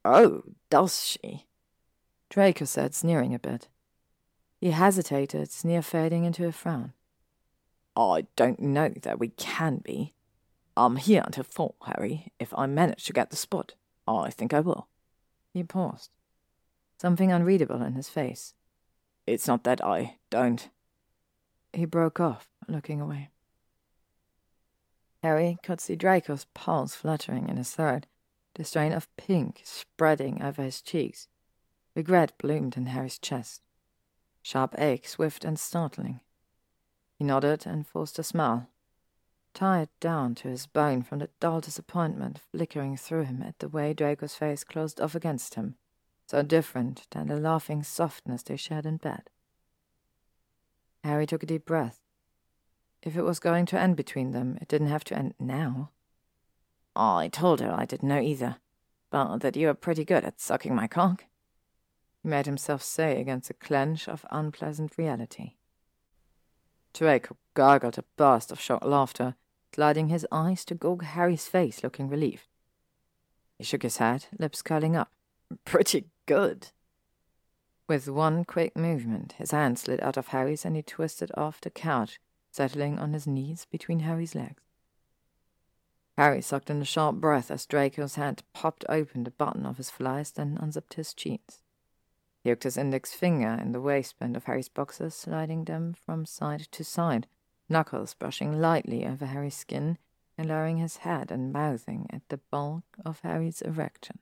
Oh, 0.03 0.41
does 0.71 1.03
she? 1.03 1.45
Draco 2.31 2.65
said, 2.65 2.95
sneering 2.95 3.35
a 3.35 3.39
bit. 3.39 3.67
He 4.59 4.71
hesitated, 4.71 5.51
sneer 5.51 5.83
fading 5.83 6.25
into 6.25 6.47
a 6.47 6.51
frown. 6.51 6.93
I 7.95 8.25
don't 8.35 8.59
know 8.59 8.89
that 9.03 9.19
we 9.19 9.29
can 9.29 9.81
be. 9.83 10.15
I'm 10.75 10.95
here 10.95 11.21
until 11.23 11.43
four, 11.43 11.75
Harry. 11.85 12.31
If 12.39 12.53
I 12.57 12.65
manage 12.65 13.05
to 13.05 13.13
get 13.13 13.29
the 13.29 13.35
spot, 13.35 13.75
I 14.07 14.31
think 14.31 14.51
I 14.51 14.61
will. 14.61 14.87
He 15.53 15.63
paused, 15.63 16.09
something 16.99 17.31
unreadable 17.31 17.83
in 17.83 17.93
his 17.93 18.09
face. 18.09 18.55
It's 19.27 19.47
not 19.47 19.63
that 19.63 19.83
I 19.83 20.17
don't. 20.29 20.69
He 21.73 21.85
broke 21.85 22.19
off, 22.19 22.47
looking 22.67 23.01
away. 23.01 23.29
Harry 25.23 25.57
could 25.63 25.81
see 25.81 25.95
Draco's 25.95 26.45
pulse 26.53 26.95
fluttering 26.95 27.49
in 27.49 27.57
his 27.57 27.71
throat, 27.71 28.05
the 28.53 28.63
strain 28.63 28.93
of 28.93 29.13
pink 29.17 29.61
spreading 29.63 30.41
over 30.41 30.61
his 30.61 30.81
cheeks. 30.81 31.27
Regret 31.95 32.37
bloomed 32.37 32.77
in 32.77 32.87
Harry's 32.87 33.17
chest 33.17 33.61
sharp 34.45 34.75
ache, 34.77 35.07
swift 35.07 35.43
and 35.43 35.59
startling. 35.59 36.19
He 37.17 37.23
nodded 37.23 37.65
and 37.65 37.87
forced 37.87 38.19
a 38.19 38.23
smile, 38.23 38.69
tired 39.55 39.89
down 39.99 40.35
to 40.35 40.49
his 40.49 40.67
bone 40.67 41.01
from 41.01 41.17
the 41.17 41.29
dull 41.39 41.61
disappointment 41.61 42.39
flickering 42.51 42.95
through 42.95 43.23
him 43.23 43.41
at 43.41 43.57
the 43.57 43.67
way 43.67 43.95
Draco's 43.95 44.35
face 44.35 44.63
closed 44.63 45.01
off 45.01 45.15
against 45.15 45.55
him, 45.55 45.77
so 46.27 46.41
different 46.41 47.07
than 47.11 47.27
the 47.27 47.37
laughing 47.37 47.83
softness 47.83 48.43
they 48.43 48.57
shared 48.57 48.85
in 48.85 48.97
bed. 48.97 49.29
Harry 51.03 51.25
took 51.25 51.43
a 51.43 51.45
deep 51.45 51.65
breath. 51.65 51.99
If 53.03 53.15
it 53.15 53.21
was 53.21 53.39
going 53.39 53.67
to 53.67 53.79
end 53.79 53.95
between 53.95 54.31
them, 54.31 54.57
it 54.61 54.67
didn't 54.67 54.87
have 54.87 55.03
to 55.05 55.15
end 55.15 55.35
now. 55.39 55.91
Oh, 56.95 57.17
I 57.17 57.27
told 57.27 57.61
her 57.61 57.71
I 57.71 57.85
didn't 57.85 58.09
know 58.09 58.19
either, 58.19 58.57
but 59.11 59.39
that 59.39 59.55
you 59.55 59.69
are 59.69 59.75
pretty 59.75 60.03
good 60.03 60.23
at 60.23 60.41
sucking 60.41 60.73
my 60.73 60.87
cock 60.87 61.25
he 62.25 62.29
made 62.29 62.47
himself 62.47 62.81
say 62.81 63.21
against 63.21 63.51
a 63.51 63.53
clench 63.53 64.09
of 64.09 64.25
unpleasant 64.31 64.97
reality. 64.97 65.51
Draco 66.91 67.37
gargled 67.53 67.99
a 67.99 68.03
burst 68.17 68.51
of 68.51 68.59
shocked 68.59 68.83
laughter, 68.83 69.35
gliding 69.71 70.07
his 70.07 70.25
eyes 70.31 70.65
to 70.65 70.73
gog 70.73 71.03
Harry's 71.03 71.45
face, 71.45 71.83
looking 71.83 72.09
relieved. 72.09 72.47
He 73.59 73.63
shook 73.63 73.83
his 73.83 73.97
head, 73.97 74.25
lips 74.39 74.63
curling 74.63 74.95
up. 74.95 75.11
Pretty 75.65 76.07
good. 76.25 76.69
With 77.87 78.09
one 78.09 78.45
quick 78.45 78.75
movement, 78.75 79.33
his 79.33 79.51
hand 79.51 79.77
slid 79.77 80.01
out 80.01 80.17
of 80.17 80.29
Harry's 80.29 80.65
and 80.65 80.75
he 80.75 80.81
twisted 80.81 81.31
off 81.37 81.61
the 81.61 81.69
couch, 81.69 82.19
settling 82.51 82.97
on 82.97 83.13
his 83.13 83.27
knees 83.27 83.67
between 83.69 83.99
Harry's 83.99 84.33
legs. 84.33 84.61
Harry 86.17 86.41
sucked 86.41 86.69
in 86.69 86.81
a 86.81 86.85
sharp 86.85 87.17
breath 87.17 87.51
as 87.51 87.65
Draco's 87.65 88.15
hand 88.15 88.41
popped 88.53 88.85
open 88.87 89.23
the 89.23 89.31
button 89.31 89.65
of 89.65 89.77
his 89.77 89.91
flies, 89.91 90.31
then 90.31 90.57
unzipped 90.59 90.93
his 90.93 91.13
jeans. 91.13 91.61
He 92.43 92.49
hooked 92.49 92.63
his 92.63 92.77
index 92.77 93.13
finger 93.13 93.59
in 93.61 93.71
the 93.71 93.81
waistband 93.81 94.37
of 94.37 94.45
Harry's 94.45 94.69
boxers, 94.69 95.13
sliding 95.13 95.65
them 95.65 95.93
from 95.93 96.25
side 96.25 96.61
to 96.71 96.83
side, 96.83 97.27
knuckles 97.67 98.13
brushing 98.13 98.59
lightly 98.59 99.05
over 99.05 99.25
Harry's 99.25 99.57
skin 99.57 99.97
and 100.37 100.47
lowering 100.47 100.77
his 100.77 100.97
head 100.97 101.31
and 101.31 101.51
mouthing 101.51 102.07
at 102.11 102.27
the 102.29 102.37
bulk 102.37 102.83
of 103.03 103.19
Harry's 103.19 103.61
erection 103.61 104.19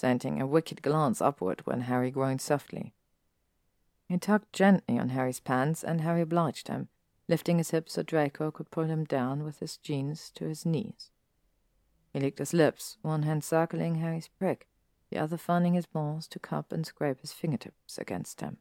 sending 0.00 0.40
a 0.40 0.46
wicked 0.46 0.80
glance 0.80 1.20
upward 1.20 1.60
when 1.66 1.82
Harry 1.82 2.10
groaned 2.10 2.40
softly. 2.40 2.94
He 4.08 4.16
tugged 4.16 4.50
gently 4.52 4.98
on 4.98 5.10
Harry's 5.10 5.40
pants, 5.40 5.84
and 5.84 6.00
Harry 6.00 6.22
obliged 6.22 6.68
him, 6.68 6.88
lifting 7.28 7.58
his 7.58 7.70
hips 7.70 7.92
so 7.92 8.02
Draco 8.02 8.50
could 8.50 8.70
pull 8.70 8.84
him 8.84 9.04
down 9.04 9.44
with 9.44 9.60
his 9.60 9.76
jeans 9.76 10.30
to 10.36 10.46
his 10.46 10.64
knees. 10.64 11.10
He 12.12 12.18
licked 12.18 12.38
his 12.38 12.54
lips, 12.54 12.96
one 13.02 13.24
hand 13.24 13.44
circling 13.44 13.96
Harry's 13.96 14.28
prick, 14.38 14.66
the 15.10 15.18
other 15.18 15.36
finding 15.36 15.74
his 15.74 15.86
balls 15.86 16.26
to 16.28 16.38
cup 16.38 16.72
and 16.72 16.86
scrape 16.86 17.20
his 17.20 17.32
fingertips 17.32 17.98
against 17.98 18.38
them. 18.38 18.56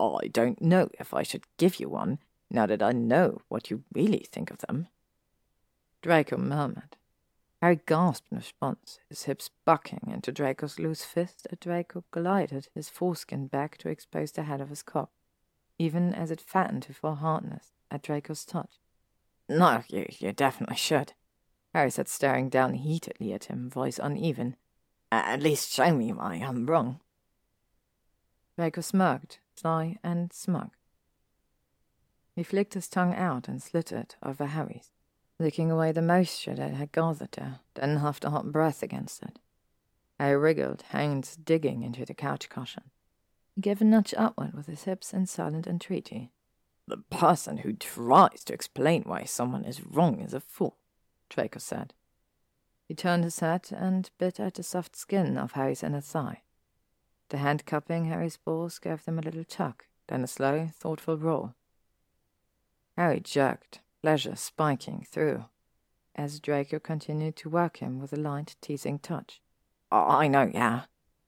I 0.00 0.26
don't 0.32 0.60
know 0.60 0.88
if 0.98 1.14
I 1.14 1.22
should 1.22 1.44
give 1.58 1.78
you 1.78 1.88
one, 1.88 2.18
now 2.50 2.66
that 2.66 2.82
I 2.82 2.90
know 2.90 3.40
what 3.48 3.70
you 3.70 3.84
really 3.94 4.26
think 4.30 4.50
of 4.50 4.58
them. 4.58 4.88
Draco 6.02 6.36
murmured, 6.36 6.96
Harry 7.60 7.80
gasped 7.86 8.32
in 8.32 8.38
response, 8.38 9.00
his 9.08 9.24
hips 9.24 9.50
bucking 9.66 10.08
into 10.10 10.32
Draco's 10.32 10.78
loose 10.78 11.04
fist 11.04 11.46
as 11.50 11.58
Draco 11.58 12.04
glided 12.10 12.68
his 12.74 12.88
foreskin 12.88 13.48
back 13.48 13.76
to 13.78 13.90
expose 13.90 14.32
the 14.32 14.44
head 14.44 14.62
of 14.62 14.70
his 14.70 14.82
cock, 14.82 15.10
even 15.78 16.14
as 16.14 16.30
it 16.30 16.40
fattened 16.40 16.84
to 16.84 16.94
full 16.94 17.16
hardness 17.16 17.72
at 17.90 18.02
Draco's 18.02 18.46
touch. 18.46 18.80
No, 19.46 19.82
you, 19.88 20.06
you 20.08 20.32
definitely 20.32 20.76
should, 20.76 21.12
Harry 21.74 21.90
said, 21.90 22.08
staring 22.08 22.48
down 22.48 22.74
heatedly 22.74 23.34
at 23.34 23.44
him, 23.44 23.68
voice 23.68 23.98
uneven. 24.02 24.56
At 25.12 25.42
least 25.42 25.70
show 25.70 25.94
me 25.94 26.12
why 26.14 26.36
I'm 26.36 26.64
wrong. 26.66 27.00
Draco 28.56 28.80
smirked, 28.80 29.40
sly 29.54 29.98
and 30.02 30.32
smug. 30.32 30.70
He 32.34 32.42
flicked 32.42 32.72
his 32.72 32.88
tongue 32.88 33.14
out 33.14 33.48
and 33.48 33.62
slit 33.62 33.92
it 33.92 34.16
over 34.22 34.46
Harry's 34.46 34.92
licking 35.40 35.70
away 35.70 35.90
the 35.90 36.02
moisture 36.02 36.54
that 36.54 36.74
had 36.74 36.92
gathered 36.92 37.32
there, 37.32 37.60
then 37.74 37.96
huffed 37.96 38.24
a 38.24 38.30
hot 38.30 38.52
breath 38.52 38.82
against 38.82 39.22
it. 39.22 39.38
I 40.20 40.28
wriggled, 40.28 40.82
hands 40.90 41.34
digging 41.34 41.82
into 41.82 42.04
the 42.04 42.14
couch 42.14 42.48
cushion. 42.50 42.84
He 43.54 43.62
gave 43.62 43.80
a 43.80 43.84
nudge 43.84 44.14
upward 44.16 44.52
with 44.54 44.66
his 44.66 44.84
hips 44.84 45.14
in 45.14 45.26
silent 45.26 45.66
entreaty. 45.66 46.30
The 46.86 46.98
person 46.98 47.58
who 47.58 47.72
tries 47.72 48.44
to 48.44 48.52
explain 48.52 49.04
why 49.04 49.24
someone 49.24 49.64
is 49.64 49.84
wrong 49.84 50.20
is 50.20 50.34
a 50.34 50.40
fool, 50.40 50.76
Draco 51.30 51.58
said. 51.58 51.94
He 52.86 52.94
turned 52.94 53.24
his 53.24 53.38
head 53.38 53.68
and 53.70 54.10
bit 54.18 54.38
at 54.38 54.54
the 54.54 54.62
soft 54.62 54.94
skin 54.94 55.38
of 55.38 55.52
Harry's 55.52 55.82
inner 55.82 56.00
thigh. 56.00 56.42
The 57.30 57.38
hand 57.38 57.64
cupping 57.64 58.06
Harry's 58.06 58.36
balls 58.36 58.78
gave 58.78 59.04
them 59.04 59.18
a 59.18 59.22
little 59.22 59.44
tug, 59.44 59.84
then 60.08 60.22
a 60.22 60.26
slow, 60.26 60.70
thoughtful 60.74 61.16
roll. 61.16 61.54
Harry 62.96 63.20
jerked, 63.20 63.80
pleasure 64.02 64.36
spiking 64.36 65.06
through 65.08 65.44
as 66.14 66.40
Draco 66.40 66.78
continued 66.78 67.36
to 67.36 67.48
work 67.48 67.78
him 67.78 67.98
with 67.98 68.12
a 68.12 68.16
light, 68.16 68.56
teasing 68.60 68.98
touch. 68.98 69.40
Oh, 69.90 70.06
I 70.08 70.28
know, 70.28 70.50
yeah. 70.52 70.82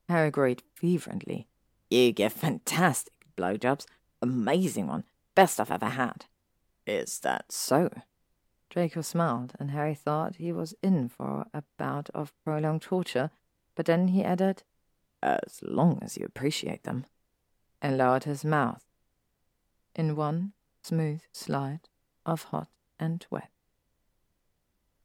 Harry 0.08 0.28
agreed 0.28 0.62
fervently. 0.74 1.49
You 1.90 2.12
give 2.12 2.33
fantastic 2.33 3.15
blowjobs. 3.37 3.87
Amazing 4.21 4.87
one. 4.87 5.05
Best 5.35 5.60
I've 5.60 5.71
ever 5.71 5.87
had. 5.87 6.26
Is 6.87 7.21
that 7.21 7.51
so? 7.51 7.90
Draco 8.71 9.03
smiled, 9.03 9.53
and 9.58 9.71
Harry 9.71 9.94
thought 9.94 10.37
he 10.37 10.53
was 10.53 10.74
in 10.83 11.08
for 11.08 11.47
a 11.53 11.62
bout 11.78 12.10
of 12.15 12.33
prolonged 12.44 12.83
torture, 12.83 13.31
but 13.74 13.87
then 13.87 14.08
he 14.08 14.24
added, 14.24 14.62
As 15.22 15.60
long 15.62 15.99
as 16.03 16.17
you 16.17 16.24
appreciate 16.24 16.85
them, 16.85 17.06
and 17.81 17.99
lowered 17.99 18.24
his 18.24 18.44
mouth. 18.44 18.85
In 19.94 20.17
one 20.17 20.53
smooth 20.83 21.21
slide, 21.33 21.88
of 22.24 22.44
hot 22.44 22.69
and 22.99 23.26
wet. 23.31 23.51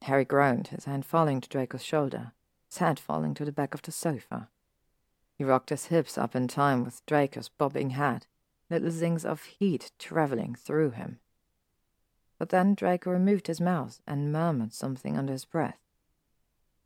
Harry 0.02 0.24
groaned, 0.24 0.68
his 0.68 0.84
hand 0.84 1.04
falling 1.04 1.40
to 1.40 1.48
Draco's 1.48 1.82
shoulder, 1.82 2.32
his 2.68 2.78
head 2.78 2.98
falling 2.98 3.34
to 3.34 3.44
the 3.44 3.52
back 3.52 3.74
of 3.74 3.82
the 3.82 3.92
sofa. 3.92 4.48
He 5.34 5.44
rocked 5.44 5.70
his 5.70 5.86
hips 5.86 6.18
up 6.18 6.34
in 6.34 6.48
time 6.48 6.84
with 6.84 7.04
Draco's 7.06 7.48
bobbing 7.48 7.90
head, 7.90 8.26
little 8.70 8.90
zings 8.90 9.24
of 9.24 9.44
heat 9.44 9.92
traveling 9.98 10.54
through 10.54 10.90
him. 10.90 11.20
But 12.38 12.50
then 12.50 12.74
Draco 12.74 13.10
removed 13.10 13.46
his 13.48 13.60
mouth 13.60 14.00
and 14.06 14.32
murmured 14.32 14.72
something 14.72 15.16
under 15.16 15.32
his 15.32 15.44
breath. 15.44 15.78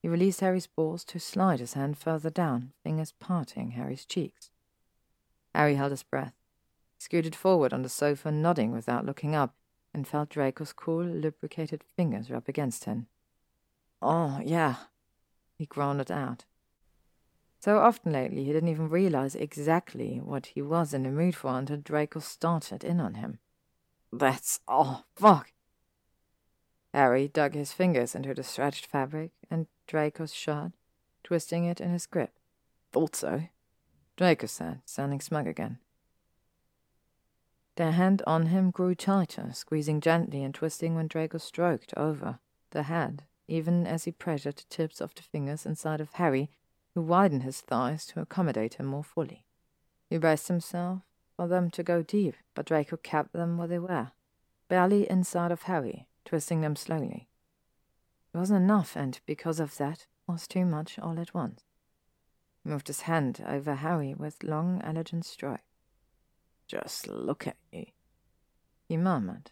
He 0.00 0.08
released 0.08 0.40
Harry's 0.40 0.66
balls 0.66 1.04
to 1.04 1.20
slide 1.20 1.60
his 1.60 1.74
hand 1.74 1.96
further 1.96 2.30
down, 2.30 2.72
fingers 2.82 3.12
parting 3.12 3.72
Harry's 3.72 4.04
cheeks. 4.04 4.50
Harry 5.54 5.74
held 5.74 5.90
his 5.90 6.02
breath, 6.02 6.34
he 6.96 7.02
scooted 7.02 7.36
forward 7.36 7.72
on 7.72 7.82
the 7.82 7.88
sofa, 7.88 8.32
nodding 8.32 8.72
without 8.72 9.06
looking 9.06 9.34
up, 9.34 9.54
and 9.94 10.06
felt 10.06 10.30
Draco's 10.30 10.72
cool, 10.72 11.04
lubricated 11.04 11.82
fingers 11.96 12.30
rub 12.30 12.48
against 12.48 12.84
him. 12.84 13.06
Oh, 14.00 14.40
yeah, 14.44 14.76
he 15.56 15.66
groaned 15.66 16.10
out. 16.10 16.44
So 17.60 17.78
often 17.78 18.12
lately 18.12 18.44
he 18.44 18.52
didn't 18.52 18.70
even 18.70 18.88
realize 18.88 19.36
exactly 19.36 20.20
what 20.20 20.46
he 20.46 20.62
was 20.62 20.92
in 20.92 21.04
the 21.04 21.10
mood 21.10 21.36
for 21.36 21.56
until 21.56 21.76
Draco 21.76 22.18
started 22.18 22.82
in 22.82 23.00
on 23.00 23.14
him. 23.14 23.38
That's 24.12 24.58
oh 24.66 25.04
fuck. 25.14 25.52
Harry 26.92 27.28
dug 27.28 27.54
his 27.54 27.72
fingers 27.72 28.14
into 28.14 28.34
the 28.34 28.42
stretched 28.42 28.86
fabric 28.86 29.30
and 29.48 29.68
Draco's 29.86 30.34
shirt, 30.34 30.72
twisting 31.22 31.64
it 31.64 31.80
in 31.80 31.92
his 31.92 32.06
grip. 32.06 32.32
Thought 32.90 33.14
so, 33.14 33.44
Draco 34.16 34.46
said, 34.46 34.80
sounding 34.84 35.20
smug 35.20 35.46
again. 35.46 35.78
Their 37.76 37.92
hand 37.92 38.22
on 38.26 38.46
him 38.46 38.70
grew 38.70 38.94
tighter, 38.94 39.50
squeezing 39.52 40.00
gently 40.00 40.42
and 40.44 40.54
twisting 40.54 40.94
when 40.94 41.08
Draco 41.08 41.38
stroked 41.38 41.94
over 41.96 42.38
the 42.70 42.84
head, 42.84 43.24
even 43.48 43.86
as 43.86 44.04
he 44.04 44.12
pressured 44.12 44.56
the 44.56 44.64
tips 44.68 45.00
of 45.00 45.14
the 45.14 45.22
fingers 45.22 45.64
inside 45.64 46.00
of 46.00 46.12
Harry, 46.14 46.50
who 46.94 47.00
widened 47.00 47.44
his 47.44 47.60
thighs 47.60 48.04
to 48.06 48.20
accommodate 48.20 48.74
him 48.74 48.86
more 48.86 49.04
fully. 49.04 49.46
He 50.10 50.18
braced 50.18 50.48
himself 50.48 51.00
for 51.36 51.48
them 51.48 51.70
to 51.70 51.82
go 51.82 52.02
deep, 52.02 52.34
but 52.54 52.66
Draco 52.66 52.98
kept 52.98 53.32
them 53.32 53.56
where 53.56 53.68
they 53.68 53.78
were, 53.78 54.12
barely 54.68 55.08
inside 55.08 55.50
of 55.50 55.62
Harry, 55.62 56.06
twisting 56.26 56.60
them 56.60 56.76
slowly. 56.76 57.28
It 58.34 58.38
wasn't 58.38 58.62
enough, 58.62 58.96
and 58.96 59.18
because 59.24 59.58
of 59.58 59.78
that, 59.78 60.06
was 60.26 60.46
too 60.46 60.64
much 60.66 60.98
all 60.98 61.18
at 61.18 61.34
once. 61.34 61.64
He 62.62 62.70
moved 62.70 62.88
his 62.88 63.02
hand 63.02 63.42
over 63.46 63.76
Harry 63.76 64.14
with 64.14 64.42
long, 64.42 64.80
elegant 64.84 65.24
strokes. 65.24 65.62
Just 66.72 67.06
look 67.06 67.46
at 67.46 67.58
you, 67.70 67.84
he 68.88 68.96
murmured. 68.96 69.50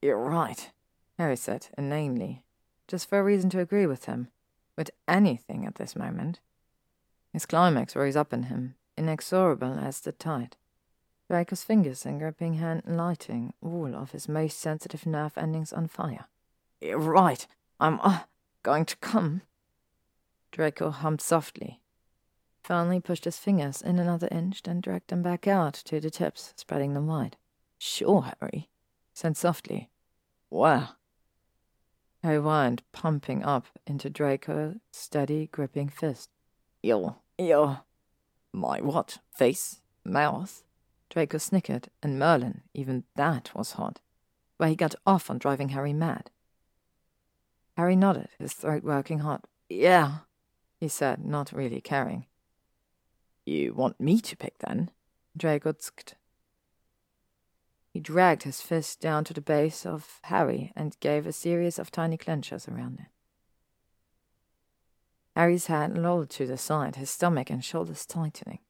You're 0.00 0.16
right, 0.16 0.70
Harry 1.18 1.36
said 1.36 1.66
inanely, 1.76 2.44
just 2.86 3.08
for 3.08 3.18
a 3.18 3.24
reason 3.24 3.50
to 3.50 3.58
agree 3.58 3.86
with 3.86 4.04
him, 4.04 4.28
with 4.76 4.92
anything 5.08 5.66
at 5.66 5.74
this 5.74 5.96
moment. 5.96 6.38
His 7.32 7.46
climax 7.46 7.96
rose 7.96 8.14
up 8.14 8.32
in 8.32 8.44
him, 8.44 8.76
inexorable 8.96 9.76
as 9.76 10.00
the 10.00 10.12
tide. 10.12 10.56
Draco's 11.28 11.64
fingers 11.64 12.06
and 12.06 12.20
gripping 12.20 12.54
hand 12.54 12.82
lighting 12.86 13.52
all 13.60 13.96
of 13.96 14.12
his 14.12 14.28
most 14.28 14.60
sensitive 14.60 15.04
nerve 15.04 15.36
endings 15.36 15.72
on 15.72 15.88
fire. 15.88 16.26
You're 16.80 17.00
right. 17.00 17.44
I'm 17.80 17.98
uh, 18.04 18.20
going 18.62 18.84
to 18.84 18.96
come. 18.98 19.42
Draco 20.52 20.90
hummed 20.90 21.20
softly, 21.20 21.79
Finally 22.70 23.00
pushed 23.00 23.24
his 23.24 23.36
fingers 23.36 23.82
in 23.82 23.98
another 23.98 24.28
inch, 24.30 24.62
then 24.62 24.80
dragged 24.80 25.08
them 25.08 25.24
back 25.24 25.48
out 25.48 25.74
to 25.74 25.98
the 25.98 26.08
tips, 26.08 26.54
spreading 26.54 26.94
them 26.94 27.08
wide. 27.08 27.36
Sure, 27.78 28.30
Harry, 28.38 28.68
said 29.12 29.36
softly. 29.36 29.90
Well. 30.50 30.94
Harry 32.22 32.38
whined, 32.38 32.84
pumping 32.92 33.42
up 33.42 33.66
into 33.88 34.08
Draco's 34.08 34.76
steady, 34.92 35.48
gripping 35.50 35.88
fist. 35.88 36.30
Your, 36.80 37.16
your, 37.36 37.80
my 38.52 38.80
what? 38.80 39.18
Face? 39.32 39.80
Mouth? 40.04 40.62
Draco 41.08 41.38
snickered, 41.38 41.88
and 42.04 42.20
Merlin, 42.20 42.60
even 42.72 43.02
that 43.16 43.50
was 43.52 43.72
hot. 43.72 43.98
Where 44.58 44.68
he 44.68 44.76
got 44.76 44.94
off 45.04 45.28
on 45.28 45.38
driving 45.38 45.70
Harry 45.70 45.92
mad. 45.92 46.30
Harry 47.76 47.96
nodded, 47.96 48.28
his 48.38 48.52
throat 48.52 48.84
working 48.84 49.18
hot. 49.18 49.48
Yeah, 49.68 50.18
he 50.78 50.86
said, 50.86 51.24
not 51.24 51.50
really 51.50 51.80
caring. 51.80 52.26
You 53.44 53.74
want 53.74 54.00
me 54.00 54.20
to 54.20 54.36
pick 54.36 54.58
then? 54.58 54.90
Draco 55.36 55.70
asked. 55.70 56.14
He 57.92 58.00
dragged 58.00 58.44
his 58.44 58.60
fist 58.60 59.00
down 59.00 59.24
to 59.24 59.34
the 59.34 59.40
base 59.40 59.84
of 59.84 60.20
Harry 60.24 60.72
and 60.76 60.98
gave 61.00 61.26
a 61.26 61.32
series 61.32 61.78
of 61.78 61.90
tiny 61.90 62.16
clenches 62.16 62.68
around 62.68 63.00
it. 63.00 63.06
Harry's 65.34 65.66
head 65.66 65.96
lolled 65.96 66.30
to 66.30 66.46
the 66.46 66.56
side, 66.56 66.96
his 66.96 67.10
stomach 67.10 67.50
and 67.50 67.64
shoulders 67.64 68.06
tightening. 68.06 68.60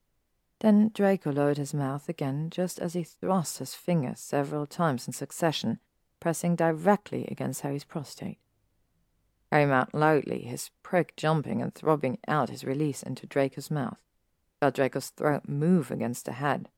Then 0.61 0.91
Draco 0.95 1.33
lowered 1.33 1.57
his 1.57 1.75
mouth 1.75 2.09
again 2.09 2.51
just 2.51 2.79
as 2.79 2.93
he 2.93 3.03
thrust 3.03 3.59
his 3.59 3.75
fingers 3.75 4.21
several 4.21 4.67
times 4.67 5.07
in 5.07 5.13
succession, 5.13 5.81
pressing 6.21 6.55
directly 6.55 7.27
against 7.31 7.63
Harry's 7.63 7.85
prostate. 7.85 8.39
Harry 9.51 9.67
mouthed 9.67 9.95
loudly, 9.95 10.43
his 10.43 10.71
prick 10.83 11.17
jumping 11.17 11.61
and 11.61 11.75
throbbing 11.75 12.19
out 12.29 12.51
his 12.51 12.63
release 12.63 13.03
into 13.03 13.27
Draco's 13.27 13.71
mouth. 13.71 13.99
Felt 14.61 14.75
Draco's 14.75 15.09
throat 15.09 15.49
move 15.49 15.91
against 15.91 16.27
the 16.27 16.33
head, 16.33 16.69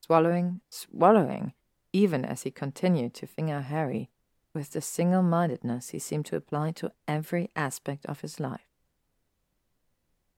swallowing, 0.00 0.60
swallowing, 0.68 1.54
even 1.92 2.24
as 2.24 2.42
he 2.42 2.50
continued 2.50 3.14
to 3.14 3.26
finger 3.26 3.62
Harry 3.62 4.10
with 4.54 4.72
the 4.72 4.80
single 4.80 5.22
mindedness 5.22 5.90
he 5.90 5.98
seemed 5.98 6.26
to 6.26 6.36
apply 6.36 6.72
to 6.72 6.92
every 7.08 7.50
aspect 7.56 8.04
of 8.06 8.20
his 8.20 8.38
life. 8.38 8.68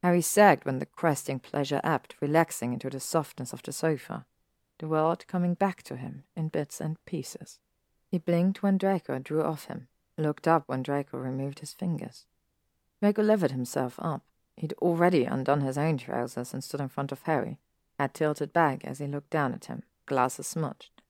Harry 0.03 0.21
sagged 0.21 0.65
when 0.65 0.79
the 0.79 0.87
cresting 0.87 1.41
pleasure 1.41 1.81
ebbed, 1.83 2.15
relaxing 2.21 2.73
into 2.73 2.91
the 2.91 3.01
softness 3.01 3.53
of 3.53 3.63
the 3.63 3.73
sofa, 3.73 4.27
the 4.79 4.87
world 4.87 5.27
coming 5.27 5.55
back 5.55 5.83
to 5.83 5.97
him 5.97 6.25
in 6.37 6.49
bits 6.49 6.81
and 6.81 7.03
pieces. 7.07 7.59
He 8.11 8.19
blinked 8.19 8.63
when 8.63 8.79
Draco 8.79 9.19
drew 9.19 9.43
off 9.43 9.65
him, 9.65 9.89
looked 10.17 10.47
up 10.47 10.65
when 10.67 10.83
Draco 10.83 11.19
removed 11.19 11.61
his 11.61 11.73
fingers. 11.73 12.27
Draco 13.01 13.23
levered 13.23 13.51
himself 13.51 13.95
up. 13.99 14.23
He'd 14.57 14.75
already 14.75 15.25
undone 15.25 15.61
his 15.63 15.77
own 15.77 15.99
trousers 15.99 16.55
and 16.55 16.63
stood 16.63 16.81
in 16.81 16.89
front 16.89 17.13
of 17.13 17.23
Harry, 17.23 17.59
head 17.99 18.15
tilted 18.15 18.53
back 18.53 18.85
as 18.85 18.99
he 18.99 19.07
looked 19.07 19.31
down 19.31 19.53
at 19.53 19.67
him, 19.67 19.83
glasses 20.07 20.47
smudged. 20.47 21.03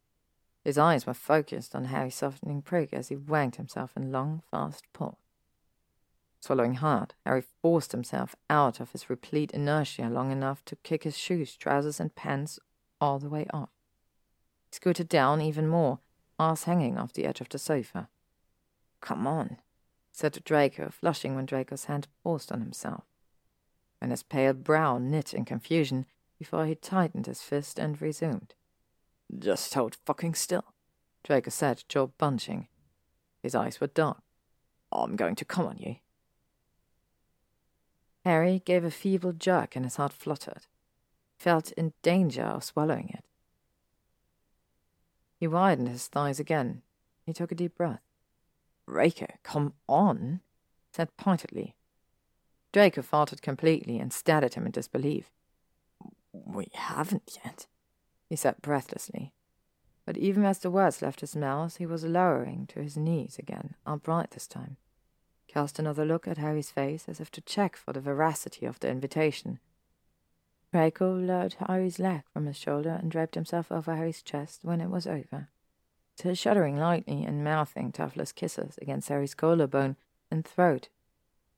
His 0.65 0.79
eyes 0.79 1.07
were 1.07 1.15
focused 1.15 1.75
on 1.75 1.87
Harry's 1.87 2.15
softening 2.15 2.63
prick 2.63 2.95
as 2.95 3.09
he 3.09 3.17
wanked 3.17 3.57
himself 3.57 3.93
in 3.97 4.11
long, 4.11 4.43
fast 4.51 4.85
pulls. 4.95 5.19
Swallowing 6.41 6.75
hard, 6.75 7.15
Harry 7.25 7.43
forced 7.63 7.93
himself 7.93 8.35
out 8.51 8.81
of 8.81 8.93
his 8.93 9.09
replete 9.09 9.51
inertia 9.53 10.09
long 10.11 10.31
enough 10.31 10.65
to 10.67 10.77
kick 10.77 11.05
his 11.05 11.17
shoes, 11.17 11.57
trousers, 11.57 12.01
and 12.01 12.15
pants 12.15 12.59
all 13.01 13.19
the 13.19 13.31
way 13.31 13.47
off. 13.53 13.71
He 14.71 14.77
scooted 14.77 15.09
down 15.09 15.41
even 15.41 15.69
more, 15.69 16.01
ass 16.39 16.65
hanging 16.65 16.99
off 16.99 17.13
the 17.13 17.25
edge 17.25 17.41
of 17.41 17.49
the 17.49 17.59
sofa. 17.59 18.09
Come 19.01 19.27
on, 19.27 19.59
said 20.13 20.39
Draco, 20.45 20.91
flushing 20.91 21.35
when 21.35 21.47
Draco's 21.47 21.87
hand 21.87 22.09
paused 22.23 22.53
on 22.53 22.61
himself. 22.61 23.05
And 24.05 24.11
his 24.11 24.23
pale 24.23 24.53
brow 24.53 24.99
knit 24.99 25.33
in 25.33 25.47
confusion 25.47 26.05
before 26.39 26.67
he 26.67 26.75
tightened 26.75 27.25
his 27.25 27.41
fist 27.41 27.79
and 27.79 28.03
resumed. 28.03 28.53
Just 29.39 29.73
hold 29.73 29.97
fucking 30.05 30.35
still, 30.35 30.75
Draco 31.23 31.49
said, 31.49 31.85
jaw 31.89 32.09
bunching. 32.19 32.69
His 33.43 33.55
eyes 33.55 33.81
were 33.81 33.87
dark. 33.87 34.21
I'm 34.93 35.17
going 35.17 35.37
to 35.37 35.47
come 35.47 35.65
on 35.65 35.79
you. 35.79 35.97
Harry 38.27 38.61
gave 38.67 38.85
a 38.85 38.91
feeble 38.91 39.33
jerk 39.33 39.75
and 39.75 39.87
his 39.87 39.97
heart 39.97 40.13
fluttered. 40.13 40.67
He 41.39 41.43
felt 41.43 41.73
in 41.73 41.95
danger 42.03 42.43
of 42.43 42.63
swallowing 42.63 43.09
it. 43.09 43.25
He 45.41 45.47
widened 45.47 45.89
his 45.89 46.09
thighs 46.09 46.39
again. 46.39 46.83
He 47.25 47.33
took 47.33 47.51
a 47.51 47.55
deep 47.55 47.75
breath. 47.75 48.03
Draco, 48.87 49.29
come 49.43 49.73
on, 49.89 50.41
said 50.93 51.17
pointedly. 51.17 51.75
Draco 52.75 53.03
faltered 53.03 53.41
completely 53.41 53.99
and 53.99 54.13
stared 54.13 54.45
at 54.45 54.55
him 54.55 54.67
in 54.67 54.73
disbelief. 54.73 55.31
We 56.33 56.69
haven't 56.75 57.39
yet 57.45 57.69
he 58.29 58.37
said 58.37 58.61
breathlessly. 58.61 59.33
But 60.05 60.17
even 60.19 60.45
as 60.45 60.59
the 60.59 60.71
words 60.73 61.01
left 61.01 61.21
his 61.21 61.37
mouth, 61.37 61.77
he 61.77 61.87
was 61.87 62.03
lowering 62.03 62.67
to 62.69 62.83
his 62.83 62.97
knees 62.97 63.39
again, 63.39 63.77
upright 63.87 64.33
this 64.33 64.49
time. 64.49 64.77
Cast 65.47 65.79
another 65.79 66.05
look 66.05 66.27
at 66.27 66.39
Harry's 66.39 66.73
face 66.73 67.05
as 67.09 67.21
if 67.21 67.31
to 67.31 67.41
check 67.43 67.77
for 67.77 67.93
the 67.93 68.01
veracity 68.01 68.67
of 68.67 68.81
the 68.81 68.89
invitation. 68.89 69.61
Draco 70.73 71.15
lowered 71.15 71.55
Harry's 71.69 72.01
leg 72.01 72.23
from 72.33 72.47
his 72.47 72.57
shoulder 72.57 72.99
and 73.01 73.09
draped 73.09 73.37
himself 73.37 73.71
over 73.71 73.95
Harry's 73.95 74.21
chest 74.21 74.65
when 74.65 74.81
it 74.81 74.91
was 74.91 75.07
over, 75.07 75.49
still 76.17 76.35
shuddering 76.35 76.77
lightly 76.77 77.23
and 77.25 77.45
mouthing 77.45 77.93
toothless 77.93 78.33
kisses 78.33 78.77
against 78.83 79.11
Harry's 79.11 79.37
collarbone 79.37 79.95
and 80.29 80.45
throat. 80.45 80.89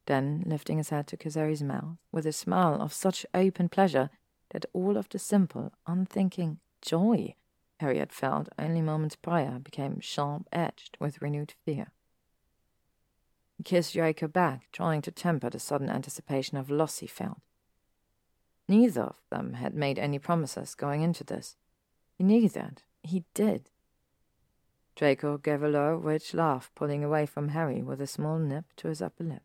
Then, 0.07 0.45
lifting 0.47 0.79
his 0.79 0.91
head 0.91 1.07
to 1.09 1.31
Harry's 1.35 1.63
mouth, 1.63 1.99
with 2.11 2.27
a 2.27 2.33
smile 2.33 2.81
of 2.81 2.93
such 2.93 3.27
open 3.35 3.69
pleasure 3.69 4.11
that 4.51 4.67
all 4.73 4.97
of 4.97 5.09
the 5.09 5.19
simple, 5.19 5.73
unthinking 5.87 6.59
joy 6.81 7.35
Harry 7.81 7.99
had 7.99 8.13
felt 8.13 8.49
only 8.59 8.81
moments 8.81 9.17
prior 9.17 9.59
became 9.59 10.01
sharp 10.01 10.49
edged 10.53 10.97
with 11.01 11.21
renewed 11.21 11.55
fear. 11.65 11.89
He 13.57 13.63
kissed 13.63 13.95
Draco 13.95 14.29
back, 14.29 14.69
trying 14.73 15.03
to 15.03 15.11
temper 15.11 15.51
the 15.51 15.59
sudden 15.59 15.91
anticipation 15.91 16.57
of 16.57 16.71
loss 16.71 16.99
he 16.99 17.07
felt. 17.07 17.41
Neither 18.69 19.03
of 19.03 19.17
them 19.31 19.55
had 19.55 19.75
made 19.75 19.99
any 19.99 20.19
promises 20.19 20.75
going 20.75 21.03
into 21.03 21.25
this. 21.25 21.57
He 22.17 22.25
knew 22.25 22.49
that. 22.51 22.83
He 23.03 23.25
did. 23.35 23.71
Draco 24.97 25.39
gave 25.39 25.63
a 25.63 25.69
low, 25.69 25.95
rich 25.95 26.35
laugh, 26.35 26.71
pulling 26.75 27.05
away 27.05 27.27
from 27.27 27.49
Harry 27.49 27.83
with 27.83 28.01
a 28.01 28.07
small 28.07 28.39
nip 28.39 28.65
to 28.77 28.89
his 28.89 29.03
upper 29.03 29.25
lip. 29.25 29.43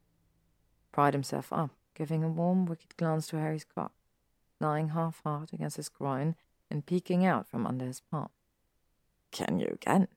Pried 0.91 1.13
himself 1.13 1.53
up, 1.53 1.72
giving 1.95 2.24
a 2.24 2.29
warm, 2.29 2.65
wicked 2.65 2.97
glance 2.97 3.27
to 3.27 3.38
Harry's 3.38 3.63
cock, 3.63 3.93
lying 4.59 4.90
half 4.90 5.22
hard 5.24 5.53
against 5.53 5.77
his 5.77 5.90
groin 5.90 6.35
and 6.69 6.85
peeking 6.85 7.25
out 7.25 7.47
from 7.47 7.65
under 7.65 7.85
his 7.85 8.01
palm. 8.01 8.29
Can 9.31 9.59
you 9.59 9.67
again? 9.67 10.07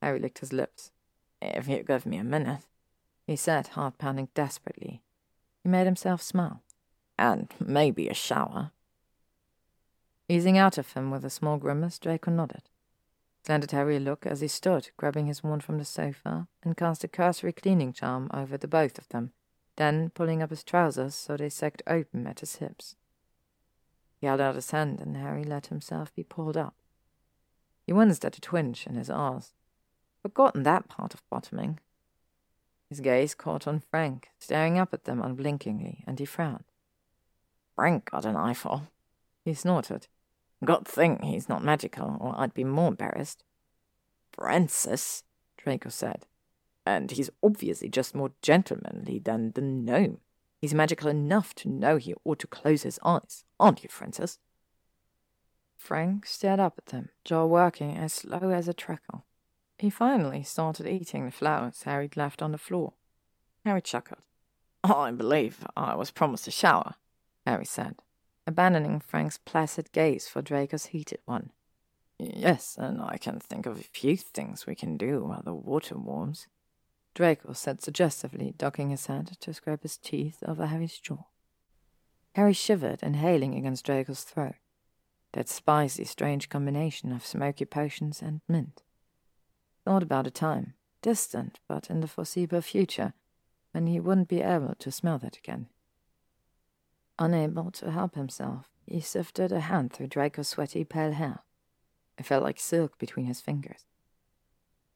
Harry 0.00 0.20
licked 0.20 0.38
his 0.38 0.52
lips. 0.52 0.92
If 1.42 1.68
you 1.68 1.82
give 1.82 2.06
me 2.06 2.16
a 2.18 2.24
minute, 2.24 2.62
he 3.26 3.36
said, 3.36 3.68
heart 3.68 3.98
pounding 3.98 4.28
desperately. 4.34 5.02
He 5.62 5.68
made 5.68 5.86
himself 5.86 6.22
smile. 6.22 6.62
And 7.18 7.52
maybe 7.58 8.08
a 8.08 8.14
shower. 8.14 8.70
Easing 10.28 10.58
out 10.58 10.76
of 10.78 10.92
him 10.92 11.10
with 11.10 11.24
a 11.24 11.30
small 11.30 11.56
grimace, 11.56 11.98
Draco 11.98 12.30
nodded. 12.30 12.62
Slanted 13.44 13.70
Harry 13.70 13.96
a 13.96 14.00
look 14.00 14.26
as 14.26 14.40
he 14.40 14.48
stood, 14.48 14.90
grabbing 14.96 15.26
his 15.26 15.42
wand 15.42 15.64
from 15.64 15.78
the 15.78 15.84
sofa, 15.84 16.48
and 16.62 16.76
cast 16.76 17.04
a 17.04 17.08
cursory 17.08 17.52
cleaning 17.52 17.92
charm 17.92 18.28
over 18.34 18.58
the 18.58 18.68
both 18.68 18.98
of 18.98 19.08
them, 19.08 19.32
then 19.76 20.10
pulling 20.10 20.42
up 20.42 20.50
his 20.50 20.64
trousers 20.64 21.14
so 21.14 21.36
they 21.36 21.48
sagged 21.48 21.82
open 21.86 22.26
at 22.26 22.40
his 22.40 22.56
hips. 22.56 22.96
He 24.20 24.26
held 24.26 24.40
out 24.40 24.54
his 24.54 24.70
hand, 24.70 25.00
and 25.00 25.16
Harry 25.16 25.44
let 25.44 25.66
himself 25.66 26.14
be 26.14 26.22
pulled 26.22 26.56
up. 26.56 26.74
He 27.86 27.92
winced 27.92 28.24
at 28.24 28.38
a 28.38 28.40
twinge 28.40 28.86
in 28.86 28.96
his 28.96 29.10
arse. 29.10 29.52
Forgotten 30.22 30.62
that 30.64 30.88
part 30.88 31.14
of 31.14 31.22
bottoming. 31.30 31.78
His 32.88 33.00
gaze 33.00 33.34
caught 33.34 33.66
on 33.66 33.80
Frank, 33.80 34.30
staring 34.38 34.78
up 34.78 34.92
at 34.94 35.04
them 35.04 35.20
unblinkingly, 35.20 36.02
and 36.06 36.18
he 36.18 36.24
frowned. 36.24 36.64
Frank 37.74 38.10
got 38.10 38.24
an 38.24 38.36
eyeful. 38.36 38.88
He 39.44 39.54
snorted. 39.54 40.08
God 40.64 40.88
thing 40.88 41.20
he's 41.22 41.48
not 41.48 41.62
magical, 41.62 42.16
or 42.20 42.34
I'd 42.36 42.54
be 42.54 42.64
more 42.64 42.88
embarrassed. 42.88 43.44
Francis, 44.32 45.24
Draco 45.56 45.90
said. 45.90 46.26
And 46.86 47.10
he's 47.10 47.30
obviously 47.42 47.88
just 47.88 48.14
more 48.14 48.30
gentlemanly 48.40 49.18
than 49.18 49.50
the 49.52 49.60
gnome. 49.60 50.18
He's 50.60 50.72
magical 50.72 51.08
enough 51.08 51.54
to 51.56 51.68
know 51.68 51.96
he 51.96 52.14
ought 52.24 52.38
to 52.38 52.46
close 52.46 52.84
his 52.84 53.00
eyes, 53.04 53.44
aren't 53.58 53.82
you, 53.82 53.90
Francis? 53.90 54.38
Frank 55.76 56.26
stared 56.26 56.60
up 56.60 56.74
at 56.78 56.86
them, 56.86 57.10
jaw 57.24 57.44
working 57.44 57.96
as 57.96 58.12
slow 58.12 58.50
as 58.50 58.68
a 58.68 58.72
treacle. 58.72 59.24
He 59.78 59.90
finally 59.90 60.42
started 60.42 60.86
eating 60.86 61.26
the 61.26 61.30
flowers 61.30 61.82
Harry'd 61.82 62.16
left 62.16 62.40
on 62.40 62.52
the 62.52 62.58
floor. 62.58 62.94
Harry 63.64 63.82
chuckled. 63.82 64.22
I 64.84 65.10
believe 65.10 65.66
I 65.76 65.96
was 65.96 66.10
promised 66.10 66.46
a 66.46 66.50
shower, 66.50 66.94
Harry 67.44 67.66
said, 67.66 67.96
abandoning 68.46 69.00
Frank's 69.00 69.38
placid 69.38 69.92
gaze 69.92 70.28
for 70.28 70.40
Draco's 70.40 70.86
heated 70.86 71.18
one. 71.24 71.50
Yes, 72.18 72.76
and 72.78 73.02
I 73.02 73.18
can 73.18 73.40
think 73.40 73.66
of 73.66 73.78
a 73.78 73.82
few 73.82 74.16
things 74.16 74.66
we 74.66 74.74
can 74.74 74.96
do 74.96 75.24
while 75.24 75.42
the 75.44 75.52
water 75.52 75.98
warms. 75.98 76.46
Draco 77.16 77.54
said 77.54 77.80
suggestively, 77.80 78.52
ducking 78.58 78.90
his 78.90 79.06
head 79.06 79.38
to 79.40 79.54
scrape 79.54 79.84
his 79.84 79.96
teeth 79.96 80.42
over 80.46 80.66
Harry's 80.66 80.98
jaw. 80.98 81.24
Harry 82.34 82.52
shivered, 82.52 83.02
inhaling 83.02 83.54
against 83.54 83.86
Draco's 83.86 84.22
throat. 84.22 84.56
That 85.32 85.48
spicy, 85.48 86.04
strange 86.04 86.50
combination 86.50 87.12
of 87.12 87.24
smoky 87.24 87.64
potions 87.64 88.20
and 88.20 88.42
mint. 88.46 88.82
Thought 89.82 90.02
about 90.02 90.26
a 90.26 90.30
time, 90.30 90.74
distant 91.00 91.58
but 91.66 91.88
in 91.88 92.00
the 92.00 92.06
foreseeable 92.06 92.60
future, 92.60 93.14
when 93.72 93.86
he 93.86 93.98
wouldn't 93.98 94.28
be 94.28 94.42
able 94.42 94.74
to 94.78 94.92
smell 94.92 95.16
that 95.20 95.38
again. 95.38 95.68
Unable 97.18 97.70
to 97.70 97.92
help 97.92 98.14
himself, 98.14 98.68
he 98.84 99.00
sifted 99.00 99.52
a 99.52 99.60
hand 99.60 99.90
through 99.90 100.08
Draco's 100.08 100.48
sweaty, 100.48 100.84
pale 100.84 101.12
hair. 101.12 101.38
It 102.18 102.26
felt 102.26 102.44
like 102.44 102.60
silk 102.60 102.98
between 102.98 103.24
his 103.24 103.40
fingers. 103.40 103.86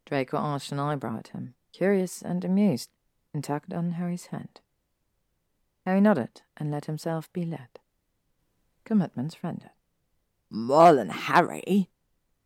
Draco 0.04 0.36
arched 0.36 0.70
an 0.70 0.80
eyebrow 0.80 1.16
at 1.16 1.28
him, 1.28 1.54
curious 1.72 2.22
and 2.22 2.44
amused, 2.44 2.90
and 3.32 3.42
tugged 3.44 3.72
on 3.72 3.92
Harry's 3.92 4.26
hand. 4.26 4.60
Harry 5.86 6.00
nodded 6.00 6.42
and 6.56 6.70
let 6.70 6.86
himself 6.86 7.32
be 7.32 7.44
led. 7.44 7.78
Commitments 8.84 9.42
rendered. 9.42 9.70
More 10.50 10.92
than 10.94 11.10
Harry! 11.10 11.90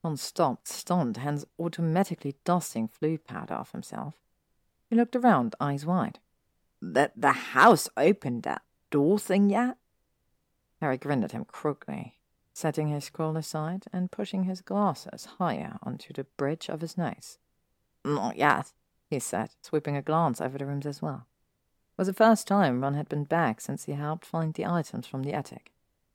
Ron 0.03 0.17
stopped, 0.19 0.69
stunned, 0.69 1.17
hands 1.17 1.47
automatically 1.58 2.37
dusting 2.44 2.89
Floo 2.89 3.19
powder 3.19 3.55
off 3.55 3.73
himself. 3.73 4.15
He 4.90 4.97
looked 4.97 5.17
around, 5.17 5.55
eyes 5.58 5.87
wide. 5.87 6.19
that 6.83 7.12
the 7.17 7.33
house 7.33 7.89
opened 7.97 8.42
that 8.42 8.62
door 8.90 9.19
thing 9.19 9.49
yet? 9.49 9.78
Harry 10.81 10.99
grinned 10.99 11.24
at 11.24 11.33
him 11.33 11.47
crookedly, 11.47 12.19
setting 12.53 12.89
his 12.89 13.05
scroll 13.05 13.39
aside 13.39 13.87
and 13.92 14.12
pushing 14.12 14.44
his 14.44 14.60
glasses 14.60 15.24
higher 15.39 15.78
onto 15.83 16.12
the 16.12 16.24
bridge 16.37 16.69
of 16.69 16.83
his 16.83 16.99
nose. 16.99 17.39
Not 18.05 18.37
yet, 18.37 18.74
he 19.15 19.21
said, 19.21 19.51
sweeping 19.63 19.97
a 19.97 20.03
glance 20.03 20.41
over 20.41 20.59
the 20.59 20.67
rooms 20.67 20.87
as 20.87 21.01
well. 21.01 21.27
It 21.93 21.99
was 21.99 22.09
the 22.09 22.13
first 22.13 22.47
time 22.47 22.83
Ron 22.83 22.95
had 22.95 23.09
been 23.09 23.25
back 23.25 23.61
since 23.61 23.85
he 23.85 23.93
helped 23.93 24.27
find 24.27 24.53
the 24.53 24.67
items 24.67 25.07
from 25.07 25.23
the 25.23 25.33
attic, 25.33 25.73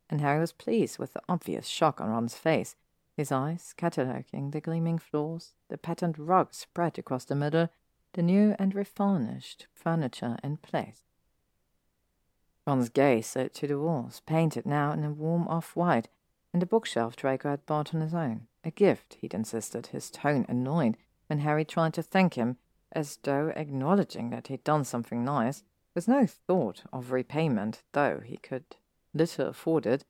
and 0.10 0.22
Harry 0.22 0.40
was 0.40 0.52
pleased 0.52 1.00
with 1.00 1.14
the 1.14 1.22
obvious 1.28 1.68
shock 1.68 2.02
on 2.02 2.10
Ron's 2.10 2.36
face, 2.36 2.76
his 3.16 3.32
eyes 3.32 3.74
cataloguing 3.78 4.52
the 4.52 4.62
gleaming 4.62 4.98
floors, 4.98 5.54
the 5.70 5.78
patterned 5.78 6.20
rug 6.20 6.54
spread 6.54 7.00
across 7.00 7.26
the 7.26 7.36
middle, 7.36 7.70
the 8.14 8.22
new 8.22 8.56
and 8.60 8.76
refurnished 8.76 9.68
furniture 9.74 10.38
in 10.44 10.58
place. 10.58 11.04
Ron's 12.68 12.90
gaze 12.90 13.28
slid 13.28 13.54
to 13.56 13.68
the 13.68 13.80
walls, 13.80 14.22
painted 14.26 14.66
now 14.66 14.92
in 14.92 15.04
a 15.04 15.12
warm 15.12 15.48
off-white, 15.48 16.10
and 16.52 16.62
the 16.62 16.66
bookshelf 16.66 17.16
Draco 17.16 17.50
had 17.50 17.66
bought 17.66 17.96
on 17.96 18.02
his 18.02 18.14
own, 18.14 18.48
a 18.64 18.72
gift, 18.72 19.18
he'd 19.22 19.34
insisted, 19.34 19.88
his 19.88 20.10
tone 20.10 20.46
annoyed 20.50 20.98
when 21.28 21.40
Harry 21.40 21.64
tried 21.64 21.94
to 21.94 22.04
thank 22.04 22.34
him, 22.34 22.58
as 22.92 23.18
though 23.24 23.52
acknowledging 23.56 24.30
that 24.30 24.48
he'd 24.48 24.64
done 24.64 24.84
something 24.84 25.24
nice, 25.24 25.64
with 25.96 26.08
no 26.08 26.26
thought 26.26 26.84
of 26.94 27.12
repayment, 27.12 27.84
though 27.94 28.22
he 28.24 28.38
could 28.38 28.64
little 29.14 29.48
afford 29.48 29.86
it, 29.86 30.06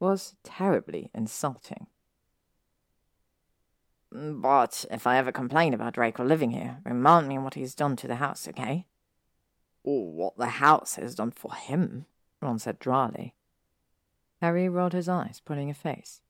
was 0.00 0.34
terribly 0.42 1.10
insulting. 1.14 1.86
But 4.10 4.84
if 4.90 5.06
I 5.06 5.16
ever 5.16 5.32
complain 5.32 5.74
about 5.74 5.94
Draco 5.94 6.24
living 6.24 6.52
here, 6.52 6.78
remind 6.84 7.28
me 7.28 7.38
what 7.38 7.54
he's 7.54 7.74
done 7.74 7.96
to 7.96 8.06
the 8.06 8.16
house, 8.16 8.46
okay? 8.46 8.86
Or 9.82 10.12
what 10.12 10.36
the 10.36 10.46
house 10.46 10.94
has 10.94 11.16
done 11.16 11.32
for 11.32 11.52
him, 11.54 12.06
Ron 12.40 12.58
said 12.58 12.78
dryly. 12.78 13.34
Harry 14.40 14.68
rolled 14.68 14.92
his 14.92 15.08
eyes, 15.08 15.40
putting 15.44 15.68
a 15.68 15.74
face. 15.74 16.20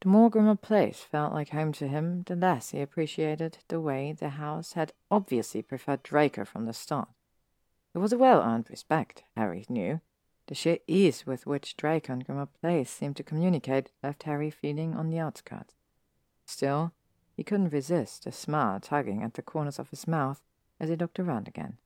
The 0.00 0.08
more 0.08 0.30
Grimmauld 0.30 0.62
Place 0.62 1.00
felt 1.00 1.34
like 1.34 1.50
home 1.50 1.72
to 1.72 1.86
him, 1.86 2.22
the 2.22 2.34
less 2.34 2.70
he 2.70 2.80
appreciated 2.80 3.58
the 3.68 3.80
way 3.80 4.12
the 4.12 4.30
house 4.30 4.72
had 4.72 4.94
obviously 5.10 5.60
preferred 5.60 6.02
Draco 6.02 6.46
from 6.46 6.64
the 6.64 6.72
start. 6.72 7.08
It 7.94 7.98
was 7.98 8.12
a 8.12 8.18
well-earned 8.18 8.70
respect, 8.70 9.24
Harry 9.36 9.66
knew. 9.68 10.00
The 10.46 10.54
sheer 10.54 10.78
ease 10.86 11.26
with 11.26 11.46
which 11.46 11.76
Draco 11.76 12.14
and 12.14 12.26
Grimmauld 12.26 12.48
Place 12.62 12.88
seemed 12.90 13.16
to 13.16 13.22
communicate 13.22 13.90
left 14.02 14.22
Harry 14.22 14.50
feeling 14.50 14.94
on 14.94 15.10
the 15.10 15.18
outskirts. 15.18 15.74
Still, 16.46 16.92
he 17.36 17.44
couldn't 17.44 17.72
resist 17.72 18.26
a 18.26 18.32
smile 18.32 18.80
tugging 18.80 19.22
at 19.22 19.34
the 19.34 19.42
corners 19.42 19.78
of 19.78 19.90
his 19.90 20.08
mouth 20.08 20.40
as 20.80 20.88
he 20.88 20.96
looked 20.96 21.20
around 21.20 21.46
again. 21.46 21.76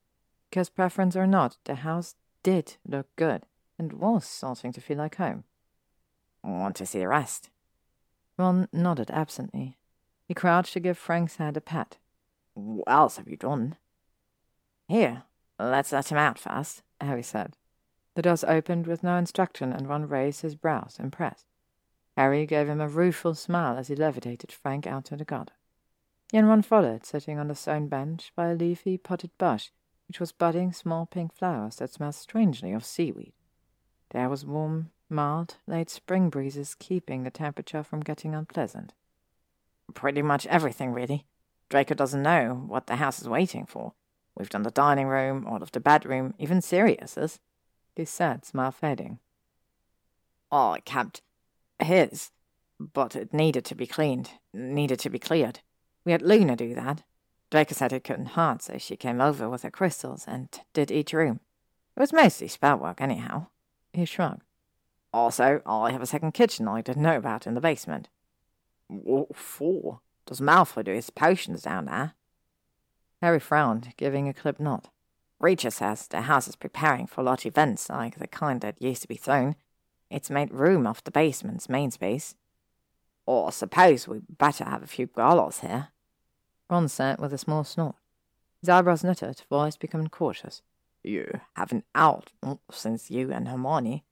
Because 0.50 0.68
preference 0.68 1.16
or 1.16 1.26
not, 1.26 1.56
the 1.64 1.76
house 1.76 2.14
did 2.44 2.76
look 2.86 3.08
good 3.16 3.42
and 3.76 3.92
was 3.94 4.24
starting 4.24 4.72
to 4.72 4.80
feel 4.80 4.98
like 4.98 5.16
home. 5.16 5.42
Want 6.44 6.76
to 6.76 6.86
see 6.86 7.00
the 7.00 7.08
rest? 7.08 7.50
Ron 8.36 8.68
nodded 8.72 9.10
absently. 9.10 9.78
He 10.26 10.34
crouched 10.34 10.72
to 10.72 10.80
give 10.80 10.98
Frank's 10.98 11.36
hand 11.36 11.56
a 11.56 11.60
pat. 11.60 11.98
What 12.54 12.88
else 12.88 13.16
have 13.16 13.28
you 13.28 13.36
done? 13.36 13.76
Here, 14.88 15.24
let's 15.58 15.92
let 15.92 16.10
him 16.10 16.18
out 16.18 16.38
first, 16.38 16.82
Harry 17.00 17.22
said. 17.22 17.56
The 18.14 18.22
doors 18.22 18.44
opened 18.44 18.86
with 18.86 19.02
no 19.02 19.16
instruction, 19.16 19.72
and 19.72 19.88
Ron 19.88 20.08
raised 20.08 20.42
his 20.42 20.54
brows, 20.54 20.96
impressed. 21.00 21.46
Harry 22.16 22.46
gave 22.46 22.68
him 22.68 22.80
a 22.80 22.88
rueful 22.88 23.34
smile 23.34 23.76
as 23.76 23.88
he 23.88 23.96
levitated 23.96 24.52
Frank 24.52 24.86
out 24.86 25.06
to 25.06 25.16
the 25.16 25.24
garden. 25.24 25.54
He 26.30 26.38
and 26.38 26.48
Ron 26.48 26.62
followed, 26.62 27.04
sitting 27.04 27.38
on 27.38 27.48
the 27.48 27.54
stone 27.54 27.88
bench 27.88 28.32
by 28.36 28.50
a 28.50 28.54
leafy 28.54 28.96
potted 28.98 29.36
bush, 29.36 29.70
which 30.06 30.20
was 30.20 30.32
budding 30.32 30.72
small 30.72 31.06
pink 31.06 31.34
flowers 31.34 31.76
that 31.76 31.90
smelled 31.90 32.14
strangely 32.14 32.72
of 32.72 32.84
seaweed. 32.84 33.32
The 34.10 34.18
air 34.18 34.28
was 34.28 34.46
warm, 34.46 34.90
mild, 35.08 35.56
late 35.66 35.90
spring 35.90 36.30
breezes 36.30 36.74
keeping 36.74 37.22
the 37.22 37.30
temperature 37.30 37.82
from 37.82 38.00
getting 38.00 38.34
unpleasant. 38.34 38.92
Pretty 39.92 40.22
much 40.22 40.46
everything, 40.46 40.92
really. 40.92 41.26
Draco 41.68 41.94
doesn't 41.94 42.22
know 42.22 42.64
what 42.66 42.86
the 42.86 42.96
house 42.96 43.20
is 43.20 43.28
waiting 43.28 43.66
for. 43.66 43.92
We've 44.36 44.50
done 44.50 44.62
the 44.62 44.70
dining 44.70 45.06
room, 45.06 45.46
all 45.46 45.62
of 45.62 45.72
the 45.72 45.80
bedroom, 45.80 46.34
even 46.38 46.60
Sirius's. 46.60 47.38
He 47.94 48.04
said, 48.04 48.44
smile 48.44 48.72
fading. 48.72 49.18
Oh, 50.50 50.72
it 50.72 50.84
kept 50.84 51.22
his, 51.78 52.30
but 52.78 53.14
it 53.14 53.32
needed 53.32 53.64
to 53.66 53.74
be 53.74 53.86
cleaned, 53.86 54.30
needed 54.52 54.98
to 55.00 55.10
be 55.10 55.18
cleared. 55.18 55.60
We 56.04 56.12
had 56.12 56.22
Luna 56.22 56.56
do 56.56 56.74
that. 56.74 57.02
Draco 57.50 57.74
said 57.74 57.92
it 57.92 58.04
couldn't 58.04 58.30
hurt, 58.30 58.62
so 58.62 58.78
she 58.78 58.96
came 58.96 59.20
over 59.20 59.48
with 59.48 59.62
her 59.62 59.70
crystals 59.70 60.24
and 60.26 60.48
did 60.72 60.90
each 60.90 61.12
room. 61.12 61.40
It 61.96 62.00
was 62.00 62.12
mostly 62.12 62.48
spell 62.48 62.78
work, 62.78 63.00
anyhow. 63.00 63.46
He 63.92 64.04
shrugged. 64.04 64.42
Also, 65.14 65.62
I 65.64 65.92
have 65.92 66.02
a 66.02 66.06
second 66.06 66.32
kitchen 66.32 66.66
I 66.66 66.80
didn't 66.80 67.04
know 67.04 67.16
about 67.16 67.46
in 67.46 67.54
the 67.54 67.60
basement. 67.60 68.08
What 68.88 69.36
for? 69.36 70.00
Does 70.26 70.40
Malfoy 70.40 70.84
do 70.84 70.92
his 70.92 71.10
potions 71.10 71.62
down 71.62 71.84
there? 71.84 72.14
Harry 73.22 73.38
frowned, 73.38 73.92
giving 73.96 74.28
a 74.28 74.34
clipped 74.34 74.58
nod. 74.58 74.88
Kreacher 75.40 75.72
says 75.72 76.08
the 76.08 76.22
house 76.22 76.48
is 76.48 76.56
preparing 76.56 77.06
for 77.06 77.22
large 77.22 77.46
events 77.46 77.88
like 77.88 78.18
the 78.18 78.26
kind 78.26 78.60
that 78.62 78.82
used 78.82 79.02
to 79.02 79.08
be 79.08 79.14
thrown. 79.14 79.54
It's 80.10 80.30
made 80.30 80.52
room 80.52 80.84
off 80.84 81.04
the 81.04 81.12
basement's 81.12 81.68
main 81.68 81.92
space. 81.92 82.34
Or 83.24 83.52
suppose 83.52 84.08
we 84.08 84.22
better 84.28 84.64
have 84.64 84.82
a 84.82 84.88
few 84.88 85.06
galas 85.06 85.60
here. 85.60 85.90
Ron 86.68 86.88
said 86.88 87.20
with 87.20 87.32
a 87.32 87.38
small 87.38 87.62
snort. 87.62 87.94
His 88.58 88.68
eyebrows 88.68 89.04
knitted, 89.04 89.42
voice 89.48 89.76
becoming 89.76 90.08
cautious. 90.08 90.60
You 91.04 91.40
haven't 91.54 91.84
out 91.94 92.32
since 92.72 93.12
you 93.12 93.30
and 93.30 93.46
Hermione. 93.46 94.02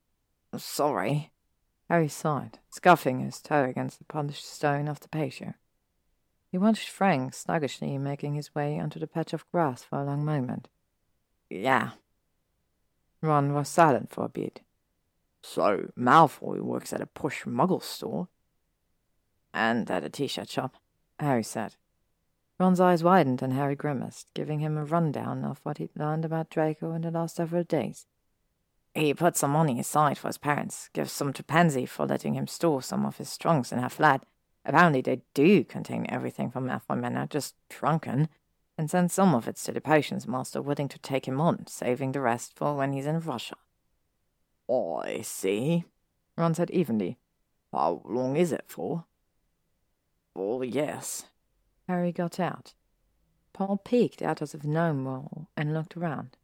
Sorry. 0.57 1.33
Harry 1.89 2.09
sighed, 2.09 2.59
scuffing 2.71 3.21
his 3.21 3.41
toe 3.41 3.65
against 3.65 3.99
the 3.99 4.05
polished 4.05 4.47
stone 4.47 4.89
of 4.89 5.01
the 5.01 5.09
patio. 5.09 5.55
He 6.51 6.59
watched 6.59 6.89
Frank 6.89 7.35
sluggishly 7.35 7.97
making 7.99 8.35
his 8.35 8.55
way 8.55 8.79
onto 8.79 9.01
the 9.01 9.07
patch 9.07 9.33
of 9.33 9.51
grass 9.51 9.83
for 9.83 9.99
a 9.99 10.05
long 10.05 10.25
moment. 10.25 10.69
Yeah. 11.49 11.93
Ron 13.23 13.55
was 13.55 13.69
silent 13.69 14.11
for 14.11 14.25
a 14.25 14.29
bit. 14.29 14.61
So, 15.43 15.91
Malfoy 15.97 16.61
works 16.61 16.93
at 16.93 17.01
a 17.01 17.07
push 17.07 17.45
muggle 17.45 17.83
store? 17.83 18.29
And 19.55 19.91
at 19.91 20.05
a 20.05 20.09
t-shirt 20.09 20.49
shop, 20.49 20.77
Harry 21.19 21.43
said. 21.43 21.77
Ron's 22.59 22.81
eyes 22.81 23.03
widened 23.03 23.43
and 23.43 23.53
Harry 23.55 23.75
grimaced, 23.75 24.33
giving 24.35 24.61
him 24.61 24.77
a 24.77 24.85
rundown 24.85 25.45
of 25.45 25.61
what 25.63 25.79
he'd 25.79 25.97
learned 25.97 26.25
about 26.25 26.51
Draco 26.51 26.93
in 26.93 27.03
the 27.03 27.11
last 27.11 27.37
several 27.37 27.65
days. 27.65 28.07
He 28.95 29.15
put 29.15 29.37
some 29.37 29.53
money 29.53 29.81
aside 29.81 30.19
for 30.19 30.29
his 30.29 30.39
parents, 30.39 30.91
gives 30.93 31.13
some 31.13 31.33
to 31.33 31.43
Pansy 31.43 31.87
for 31.87 32.07
letting 32.07 32.35
him 32.35 32.47
store 32.47 32.83
some 32.83 33.07
of 33.07 33.17
his 33.17 33.39
trunks 33.39 33.73
in 33.73 33.79
her 33.79 33.89
flat. 33.89 34.25
Apparently 34.65 35.01
they 35.01 35.23
do 35.35 35.65
contain 35.65 36.07
everything 36.09 36.51
from 36.51 36.67
Malfoy 36.67 37.29
just 37.31 37.55
shrunken, 37.71 38.29
and 38.77 38.91
sends 38.91 39.15
some 39.15 39.35
of 39.35 39.49
it 39.49 39.57
to 39.57 39.73
the 39.73 39.81
potions 39.81 40.27
master 40.27 40.61
willing 40.61 40.89
to 40.89 40.99
take 40.99 41.27
him 41.27 41.41
on, 41.41 41.67
saving 41.67 42.13
the 42.13 42.21
rest 42.21 42.53
for 42.55 42.75
when 42.77 42.93
he's 42.93 43.07
in 43.07 43.21
Russia. 43.21 43.57
I 44.71 45.21
see, 45.23 45.85
Ron 46.37 46.55
said 46.55 46.71
evenly. 46.71 47.19
How 47.73 48.03
long 48.05 48.37
is 48.37 48.53
it 48.53 48.65
for? 48.69 49.05
Oh, 50.37 50.63
yes, 50.63 51.27
Harry 51.89 52.13
got 52.13 52.39
out. 52.39 52.75
Paul 53.53 53.79
peeked 53.79 54.23
out 54.23 54.41
of 54.41 54.53
the 54.53 54.69
gnome 54.69 55.05
wall 55.05 55.49
and 55.57 55.75
looked 55.75 55.97
around. 55.97 56.37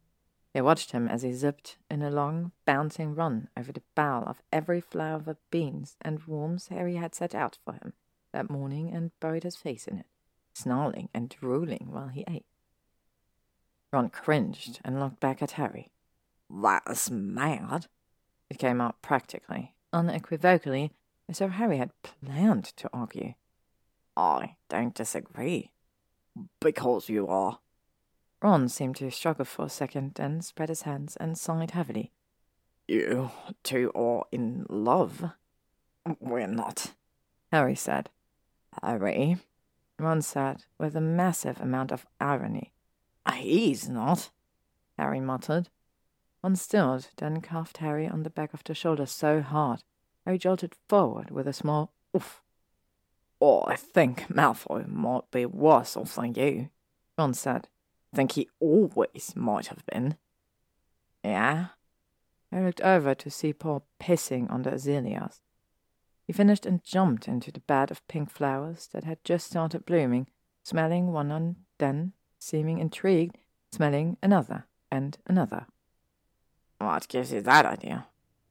They 0.53 0.63
watched 0.63 0.93
him 0.93 1.09
as 1.09 1.23
he 1.23 1.33
zipped 1.33 1.77
in 1.91 2.03
a 2.03 2.11
long, 2.11 2.53
bouncing 2.65 3.15
run 3.15 3.49
over 3.57 3.71
the 3.71 3.83
bowl 3.95 4.25
of 4.27 4.43
every 4.53 4.81
flavor 4.81 5.33
of 5.33 5.51
beans 5.51 5.97
and 6.01 6.27
worms 6.27 6.69
Harry 6.69 6.97
had 6.97 7.15
set 7.15 7.35
out 7.35 7.59
for 7.65 7.75
him 7.75 7.93
that 8.33 8.51
morning 8.51 8.91
and 8.95 9.19
buried 9.21 9.45
his 9.45 9.57
face 9.57 9.87
in 9.87 9.99
it, 9.99 10.07
snarling 10.55 11.09
and 11.13 11.29
drooling 11.29 11.89
while 11.91 12.09
he 12.09 12.25
ate. 12.29 12.47
Ron 13.93 14.11
cringed 14.11 14.81
and 14.85 15.01
looked 15.01 15.21
back 15.21 15.43
at 15.43 15.53
Harry. 15.53 15.91
That's 16.51 17.11
mad. 17.11 17.87
It 18.51 18.59
came 18.59 18.81
out 18.81 19.01
practically, 19.03 19.75
unequivocally, 19.93 20.93
as 21.29 21.39
though 21.39 21.49
Harry 21.49 21.79
had 21.79 21.91
planned 22.03 22.65
to 22.77 22.89
argue. 22.93 23.35
I 24.17 24.57
don't 24.69 24.95
disagree. 24.95 25.73
Because 26.61 27.09
you 27.09 27.29
are. 27.29 27.59
Ron 28.41 28.69
seemed 28.69 28.97
to 28.97 29.11
struggle 29.11 29.45
for 29.45 29.67
a 29.67 29.69
second, 29.69 30.15
then 30.15 30.43
spread 30.43 30.69
his 30.69 30.83
hands 30.83 31.17
and 31.17 31.37
sighed 31.37 31.73
heavily. 31.73 32.13
You 32.87 33.31
two 33.63 33.91
are 33.95 34.25
in 34.31 34.65
love. 34.69 35.33
We're 36.21 36.47
not, 36.47 36.93
Harry 37.51 37.75
said. 37.75 38.11
Harry, 38.83 39.39
Ron 39.99 40.23
said, 40.23 40.65
with 40.79 40.95
a 40.95 41.01
massive 41.01 41.61
amount 41.61 41.91
of 41.91 42.07
irony. 42.21 42.73
He's 43.35 43.89
not, 43.89 44.31
Harry 44.97 45.21
muttered. 45.21 45.69
Ron 46.43 46.55
stilled, 46.55 47.09
then 47.17 47.41
cuffed 47.41 47.79
Harry 47.79 48.07
on 48.07 48.23
the 48.23 48.31
back 48.31 48.55
of 48.55 48.63
the 48.65 48.75
shoulder 48.75 49.07
so 49.07 49.43
hard, 49.43 49.83
Harry 50.25 50.39
jolted 50.39 50.75
forward 50.89 51.31
with 51.31 51.49
a 51.49 51.53
small 51.53 51.93
oof. 52.17 52.41
Oh, 53.41 53.65
I 53.67 53.77
think 53.77 54.29
Malfoy 54.29 54.89
might 54.89 55.31
be 55.31 55.45
worse 55.45 55.97
off 55.97 56.15
than 56.15 56.35
you, 56.35 56.71
Ron 57.19 57.35
said. 57.35 57.69
Think 58.15 58.33
he 58.33 58.49
always 58.61 59.35
might 59.37 59.67
have 59.67 59.85
been. 59.87 60.17
Yeah? 61.23 61.67
I 62.51 62.61
looked 62.61 62.81
over 62.81 63.15
to 63.15 63.31
see 63.31 63.53
Paul 63.53 63.85
pissing 64.01 64.51
on 64.51 64.63
the 64.63 64.73
azaleas. 64.73 65.43
He 66.27 66.33
finished 66.33 66.67
and 66.67 66.85
jumped 66.85 67.29
into 67.29 67.51
the 67.51 67.61
bed 67.61 67.91
of 67.91 68.07
pink 68.09 68.31
flowers 68.31 68.89
that 68.93 69.05
had 69.05 69.23
just 69.25 69.47
started 69.47 69.87
blooming, 69.87 70.29
smelling 70.63 71.13
one 71.13 71.31
and 71.31 71.57
then, 71.79 72.13
seeming 72.39 72.79
intrigued, 72.79 73.39
smelling 73.73 74.17
another 74.23 74.67
and 74.91 75.19
another. 75.27 75.67
What 76.79 77.09
gives 77.09 77.33
you 77.33 77.41
that 77.43 77.67
idea? 77.67 78.07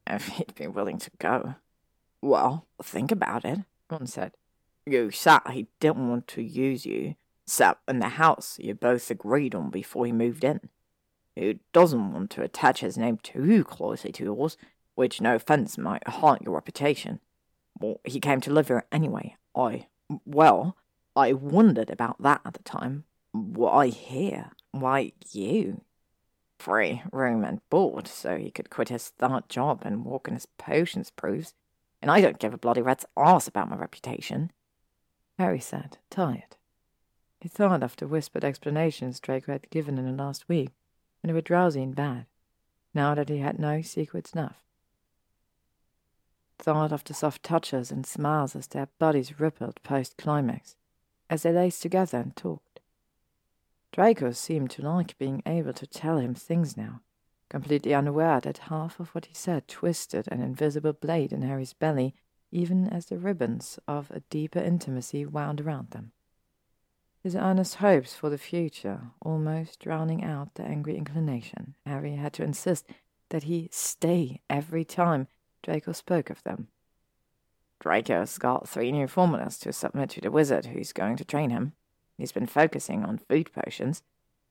If 0.05 0.27
he'd 0.27 0.55
be 0.55 0.67
willing 0.67 0.99
to 0.99 1.11
go. 1.19 1.55
Well, 2.21 2.65
think 2.81 3.11
about 3.11 3.45
it, 3.45 3.59
Ron 3.89 4.07
said. 4.07 4.33
You 4.85 5.11
said 5.11 5.41
he 5.51 5.67
didn't 5.79 6.09
want 6.09 6.27
to 6.29 6.41
use 6.41 6.85
you, 6.85 7.15
except 7.47 7.89
in 7.89 7.99
the 7.99 8.09
house 8.09 8.57
you 8.59 8.73
both 8.75 9.09
agreed 9.09 9.55
on 9.55 9.69
before 9.69 10.05
he 10.05 10.11
moved 10.11 10.43
in. 10.43 10.59
He 11.33 11.59
doesn't 11.71 12.11
want 12.11 12.29
to 12.31 12.43
attach 12.43 12.81
his 12.81 12.97
name 12.97 13.19
too 13.23 13.63
closely 13.63 14.11
to 14.11 14.25
yours, 14.25 14.57
which, 14.95 15.21
no 15.21 15.35
offence, 15.35 15.77
might 15.77 16.05
haunt 16.09 16.41
your 16.41 16.55
reputation. 16.55 17.21
Well, 17.79 18.01
he 18.03 18.19
came 18.19 18.41
to 18.41 18.51
live 18.51 18.67
here 18.67 18.83
anyway. 18.91 19.37
I, 19.55 19.87
well, 20.25 20.75
I 21.15 21.31
wondered 21.31 21.89
about 21.89 22.21
that 22.21 22.41
at 22.43 22.53
the 22.53 22.63
time. 22.63 23.05
Why 23.31 23.87
here? 23.87 24.51
Why 24.71 25.13
you? 25.31 25.83
Free 26.59 27.01
room 27.13 27.45
and 27.45 27.61
board, 27.69 28.09
so 28.09 28.35
he 28.35 28.51
could 28.51 28.69
quit 28.69 28.89
his 28.89 29.07
third 29.07 29.47
job 29.47 29.83
and 29.85 30.03
walk 30.03 30.27
in 30.27 30.33
his 30.33 30.47
potions 30.57 31.11
proofs. 31.11 31.53
And 32.01 32.11
I 32.11 32.19
don't 32.19 32.39
give 32.39 32.53
a 32.53 32.57
bloody 32.57 32.81
rat's 32.81 33.05
arse 33.15 33.47
about 33.47 33.69
my 33.69 33.77
reputation. 33.77 34.51
Harry 35.39 35.61
said, 35.61 35.97
tired. 36.09 36.56
He 37.39 37.49
thought 37.49 37.83
of 37.83 37.95
the 37.95 38.07
whispered 38.07 38.43
explanations 38.43 39.19
Draco 39.19 39.51
had 39.51 39.69
given 39.69 39.97
in 39.97 40.05
the 40.05 40.23
last 40.23 40.49
week, 40.49 40.71
when 41.21 41.27
they 41.29 41.33
were 41.33 41.41
drowsy 41.41 41.83
and 41.83 41.95
bad, 41.95 42.25
now 42.93 43.13
that 43.15 43.29
he 43.29 43.37
had 43.37 43.59
no 43.59 43.81
secrets 43.81 44.33
enough. 44.33 44.63
Thought 46.57 46.91
of 46.91 47.03
the 47.03 47.13
soft 47.13 47.43
touches 47.43 47.91
and 47.91 48.05
smiles 48.05 48.55
as 48.55 48.67
their 48.67 48.87
bodies 48.97 49.39
rippled 49.39 49.81
post 49.83 50.17
climax, 50.17 50.75
as 51.29 51.43
they 51.43 51.51
lay 51.51 51.69
together 51.69 52.17
and 52.17 52.35
talked. 52.35 52.79
Draco 53.91 54.31
seemed 54.31 54.71
to 54.71 54.81
like 54.81 55.17
being 55.17 55.43
able 55.45 55.73
to 55.73 55.87
tell 55.87 56.17
him 56.17 56.33
things 56.33 56.75
now, 56.75 57.01
completely 57.49 57.93
unaware 57.93 58.39
that 58.41 58.57
half 58.57 58.99
of 58.99 59.09
what 59.09 59.25
he 59.25 59.33
said 59.33 59.67
twisted 59.67 60.27
an 60.31 60.41
invisible 60.41 60.93
blade 60.93 61.31
in 61.31 61.43
Harry's 61.43 61.73
belly, 61.73 62.15
even 62.51 62.87
as 62.87 63.05
the 63.05 63.17
ribbons 63.17 63.79
of 63.87 64.09
a 64.11 64.21
deeper 64.21 64.59
intimacy 64.59 65.25
wound 65.25 65.61
around 65.61 65.91
them. 65.91 66.11
His 67.27 67.35
earnest 67.35 67.75
hopes 67.75 68.15
for 68.15 68.29
the 68.29 68.37
future 68.37 69.11
almost 69.21 69.81
drowning 69.81 70.23
out 70.23 70.55
the 70.55 70.63
angry 70.63 70.95
inclination, 70.95 71.75
Harry 71.85 72.15
had 72.15 72.31
to 72.35 72.43
insist 72.43 72.87
that 73.31 73.43
he 73.43 73.67
stay 73.69 74.39
every 74.49 74.85
time 74.85 75.27
Draco 75.61 75.91
spoke 75.91 76.29
of 76.29 76.41
them. 76.43 76.69
Draco's 77.81 78.37
got 78.37 78.69
three 78.69 78.93
new 78.93 79.09
formulas 79.09 79.57
to 79.57 79.73
submit 79.73 80.11
to 80.11 80.21
the 80.21 80.31
wizard 80.31 80.67
who's 80.67 80.93
going 80.93 81.17
to 81.17 81.25
train 81.25 81.49
him. 81.49 81.73
He's 82.17 82.31
been 82.31 82.47
focusing 82.47 83.03
on 83.03 83.17
food 83.17 83.51
potions. 83.51 84.03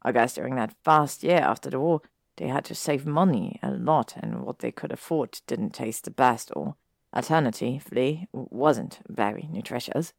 I 0.03 0.13
guess 0.13 0.35
during 0.35 0.57
that 0.57 0.77
first 0.85 1.25
year 1.25 1.39
after 1.39 1.71
the 1.71 1.81
war, 1.81 2.03
they 2.37 2.49
had 2.49 2.67
to 2.67 2.75
save 2.75 3.07
money 3.07 3.59
a 3.63 3.71
lot, 3.71 4.13
and 4.19 4.43
what 4.43 4.59
they 4.59 4.71
could 4.71 4.93
afford 4.93 5.41
didn't 5.47 5.71
taste 5.71 6.05
the 6.05 6.11
best, 6.11 6.53
or 6.55 6.77
alternatively, 7.15 8.29
wasn't 8.35 8.99
very 9.09 9.49
nutritious. 9.51 10.13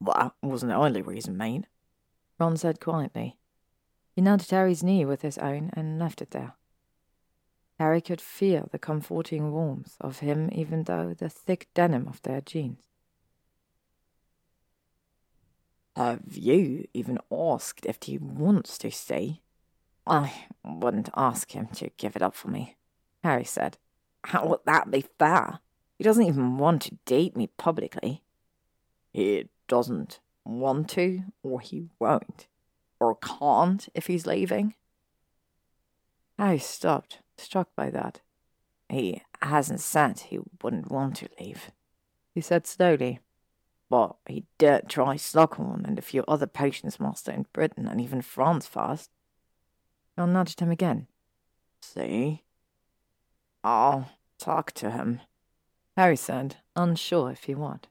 That 0.00 0.32
wasn't 0.42 0.70
the 0.70 0.76
only 0.76 1.02
reason, 1.02 1.36
mate. 1.36 1.64
Ron 2.38 2.56
said 2.56 2.80
quietly. 2.80 3.36
He 4.14 4.22
nudged 4.22 4.50
Harry's 4.50 4.82
knee 4.82 5.04
with 5.04 5.22
his 5.22 5.38
own 5.38 5.70
and 5.74 5.98
left 5.98 6.22
it 6.22 6.30
there. 6.30 6.54
Harry 7.78 8.00
could 8.00 8.20
feel 8.20 8.68
the 8.70 8.78
comforting 8.78 9.52
warmth 9.52 9.96
of 10.00 10.18
him 10.18 10.48
even 10.52 10.84
though 10.84 11.14
the 11.14 11.28
thick 11.28 11.68
denim 11.74 12.08
of 12.08 12.20
their 12.22 12.40
jeans. 12.40 12.84
Have 15.94 16.36
you 16.36 16.86
even 16.94 17.18
asked 17.32 17.86
if 17.86 17.98
he 18.02 18.18
wants 18.18 18.78
to 18.78 18.90
stay? 18.90 19.42
I 20.06 20.46
wouldn't 20.64 21.10
ask 21.16 21.52
him 21.52 21.68
to 21.74 21.90
give 21.96 22.14
it 22.16 22.22
up 22.22 22.34
for 22.34 22.48
me, 22.48 22.76
Harry 23.22 23.44
said. 23.44 23.78
How 24.24 24.46
would 24.46 24.60
that 24.64 24.90
be 24.90 25.04
fair? 25.18 25.60
He 25.96 26.04
doesn't 26.04 26.24
even 26.24 26.56
want 26.56 26.82
to 26.82 26.98
date 27.04 27.36
me 27.36 27.48
publicly. 27.56 28.22
He 29.12 29.48
doesn't 29.68 30.20
want 30.44 30.90
to, 30.90 31.22
or 31.42 31.60
he 31.60 31.88
won't, 31.98 32.46
or 32.98 33.16
can't 33.16 33.88
if 33.94 34.06
he's 34.06 34.26
leaving. 34.26 34.74
I 36.38 36.56
stopped, 36.58 37.20
struck 37.36 37.68
by 37.76 37.90
that. 37.90 38.20
He 38.88 39.22
hasn't 39.42 39.80
said 39.80 40.20
he 40.20 40.40
wouldn't 40.62 40.90
want 40.90 41.16
to 41.16 41.28
leave, 41.38 41.70
he 42.34 42.40
said 42.40 42.66
slowly. 42.66 43.20
But 43.90 44.16
he 44.26 44.44
did 44.58 44.88
try 44.88 45.16
Slughorn 45.16 45.86
and 45.86 45.98
a 45.98 46.02
few 46.02 46.22
other 46.28 46.46
potions 46.46 47.00
master 47.00 47.32
in 47.32 47.46
Britain 47.52 47.86
and 47.86 48.00
even 48.00 48.20
France 48.20 48.66
first. 48.66 49.10
I 50.16 50.26
nudged 50.26 50.60
him 50.60 50.70
again. 50.70 51.06
See? 51.80 52.42
I'll 53.64 54.10
talk 54.38 54.72
to 54.72 54.90
him, 54.90 55.20
Harry 55.96 56.16
said, 56.16 56.56
unsure 56.76 57.30
if 57.30 57.44
he 57.44 57.54
would. 57.54 57.88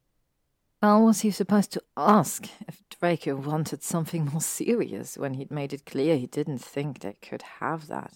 How 0.81 1.03
was 1.03 1.21
he 1.21 1.31
supposed 1.31 1.71
to 1.71 1.83
ask 1.95 2.47
if 2.67 2.83
Draco 2.89 3.35
wanted 3.35 3.81
something 3.81 4.25
more 4.25 4.41
serious 4.41 5.17
when 5.17 5.33
he'd 5.33 5.49
made 5.49 5.73
it 5.73 5.85
clear 5.85 6.17
he 6.17 6.27
didn't 6.27 6.59
think 6.59 6.99
they 6.99 7.13
could 7.13 7.41
have 7.59 7.87
that? 7.87 8.13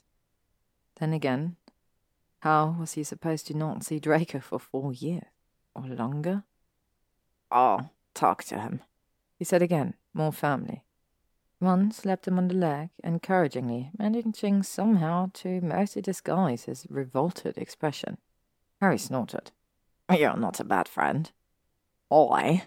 Then 0.99 1.11
again, 1.11 1.56
how 2.42 2.76
was 2.79 2.94
he 2.94 3.03
supposed 3.03 3.47
to 3.47 3.58
not 3.58 3.83
see 3.83 3.99
Draco 3.99 4.40
for 4.40 4.60
four 4.60 4.94
years 4.94 5.24
or 5.74 5.88
longer? 5.88 6.44
I'll 7.49 7.92
talk 8.13 8.44
to 8.45 8.60
him, 8.60 8.81
he 9.38 9.44
said 9.45 9.63
again, 9.63 9.95
more 10.13 10.31
firmly. 10.31 10.83
Ron 11.60 11.92
slapped 11.92 12.27
him 12.27 12.38
on 12.38 12.47
the 12.47 12.56
leg 12.56 12.90
encouragingly, 13.03 13.92
managing 13.97 14.63
somehow 14.63 15.31
to 15.33 15.61
mostly 15.61 16.01
disguise 16.01 16.65
his 16.65 16.85
revolted 16.90 17.58
expression. 17.58 18.17
Harry 18.79 18.97
snorted. 18.97 19.51
You're 20.11 20.38
not 20.38 20.60
a 20.60 20.63
bad 20.63 20.88
friend. 20.88 21.31
I, 22.11 22.63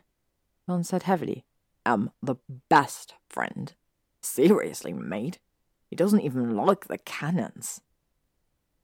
Ron 0.66 0.84
said 0.84 1.02
heavily, 1.02 1.44
am 1.84 2.10
the 2.22 2.36
best 2.68 3.14
friend. 3.28 3.72
Seriously, 4.20 4.92
mate. 4.92 5.38
He 5.90 5.96
doesn't 5.96 6.20
even 6.20 6.56
like 6.56 6.86
the 6.86 6.98
cannons. 6.98 7.80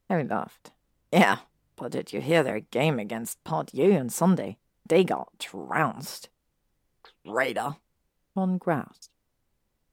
Harry 0.09 0.25
laughed. 0.25 0.71
Yeah, 1.11 1.39
but 1.77 1.93
did 1.93 2.13
you 2.13 2.21
hear 2.21 2.43
their 2.43 2.61
game 2.61 2.99
against 2.99 3.39
U 3.73 3.93
on 3.95 4.11
Sunday? 4.11 4.59
They 4.87 5.03
got 5.03 5.39
trounced. 5.39 6.29
Traitor. 7.25 7.77
Ron 8.37 8.59
groused. 8.59 9.09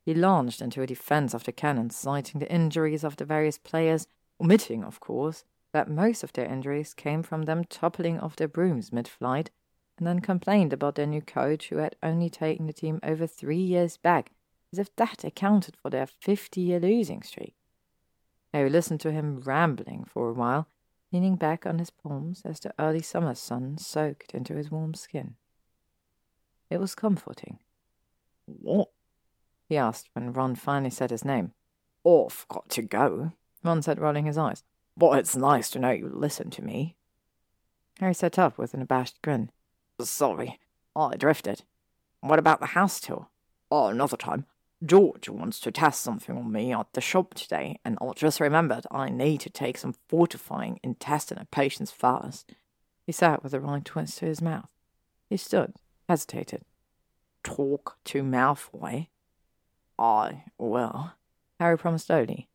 He 0.06 0.14
launched 0.14 0.62
into 0.62 0.82
a 0.82 0.88
defense 0.88 1.33
of 1.33 1.44
the 1.44 1.51
cannons, 1.51 1.96
citing 1.96 2.40
the 2.40 2.51
injuries 2.51 3.03
of 3.03 3.17
the 3.17 3.26
various 3.26 3.58
players, 3.58 4.08
omitting, 4.42 4.83
of 4.83 5.00
course, 5.00 5.44
that 5.74 5.90
most 5.90 6.24
of 6.24 6.33
their 6.33 6.46
injuries 6.46 6.94
came 6.94 7.24
from 7.24 7.44
them 7.44 7.64
toppling 7.66 8.19
off 8.19 8.35
their 8.35 8.48
brooms 8.48 8.92
mid 8.94 9.08
flight, 9.08 9.51
and 9.97 10.08
then 10.08 10.19
complained 10.19 10.74
about 10.74 10.96
their 10.96 11.06
new 11.06 11.22
coach, 11.22 11.69
who 11.69 11.78
had 11.78 11.96
only 12.03 12.30
taken 12.30 12.67
the 12.67 12.74
team 12.74 12.99
over 13.03 13.26
three 13.26 13.58
years 13.58 13.97
back, 13.97 14.31
as 14.72 14.80
if 14.80 14.96
that 14.96 15.24
accounted 15.24 15.76
for 15.76 15.90
their 15.90 16.08
fifty 16.08 16.62
year 16.62 16.80
losing 16.80 17.22
streak. 17.22 17.56
Harry 18.53 18.69
listened 18.69 18.99
to 19.01 19.12
him 19.12 19.42
rambling 19.42 20.06
for 20.06 20.30
a 20.30 20.33
while, 20.33 20.67
leaning 21.12 21.35
back 21.35 21.65
on 21.65 21.80
his 21.80 21.90
palms 21.90 22.42
as 22.46 22.60
the 22.60 22.74
early 22.80 23.01
summer 23.01 23.35
sun 23.35 23.78
soaked 23.78 24.33
into 24.33 24.56
his 24.56 24.72
warm 24.72 24.94
skin. 24.94 25.35
It 26.69 26.80
was 26.80 26.96
comforting. 26.96 27.60
What 28.46 28.90
he 29.67 29.78
asked 29.78 30.10
when 30.13 30.33
Ron 30.33 30.56
finally 30.56 30.90
said 30.90 31.12
his 31.12 31.26
name. 31.26 31.51
I've 32.06 32.46
got 32.47 32.69
to 32.69 32.81
go, 32.81 33.33
Ron 33.63 33.81
said, 33.81 33.99
rolling 33.99 34.26
his 34.26 34.38
eyes. 34.38 34.63
But 34.96 35.19
it's 35.19 35.35
nice 35.35 35.69
to 35.72 35.80
know 35.80 35.92
you 35.92 36.10
listen 36.12 36.49
to 36.51 36.63
me. 36.63 36.96
Harry 37.99 38.13
sat 38.13 38.40
up 38.40 38.58
with 38.58 38.74
an 38.74 38.81
abashed 38.81 39.22
grin. 39.22 39.51
Sorry, 39.99 40.60
I 40.96 41.15
drifted. 41.15 41.63
What 42.22 42.40
about 42.40 42.60
the 42.60 42.67
house 42.67 42.99
tour? 42.99 43.28
Oh, 43.72 43.88
another 43.88 44.17
time. 44.17 44.46
George 44.85 45.28
wants 45.28 45.60
to 45.62 45.72
test 45.72 46.01
something 46.01 46.38
on 46.38 46.51
me 46.51 46.72
at 46.72 46.94
the 46.94 47.01
shop 47.01 47.33
today, 47.33 47.80
and 47.83 47.97
I 47.99 48.12
just 48.15 48.40
remembered 48.40 48.85
I 48.92 49.10
need 49.10 49.42
to 49.42 49.49
take 49.49 49.78
some 49.78 49.96
fortifying 50.08 50.80
intestinal 50.83 51.46
potions 51.49 51.90
first. 51.92 52.53
He 53.06 53.12
sat 53.12 53.44
with 53.44 53.56
a 53.56 53.60
wry 53.60 53.81
twist 53.83 54.19
to 54.19 54.26
his 54.26 54.42
mouth. 54.42 54.69
He 55.30 55.38
stood, 55.38 55.74
hesitated. 56.08 56.62
Talk 57.44 57.97
to 58.06 58.22
Malfoy? 58.22 59.08
I 59.97 60.44
will, 60.60 61.13
Harry 61.60 61.78
promised 61.78 62.08
slowly. 62.08 62.47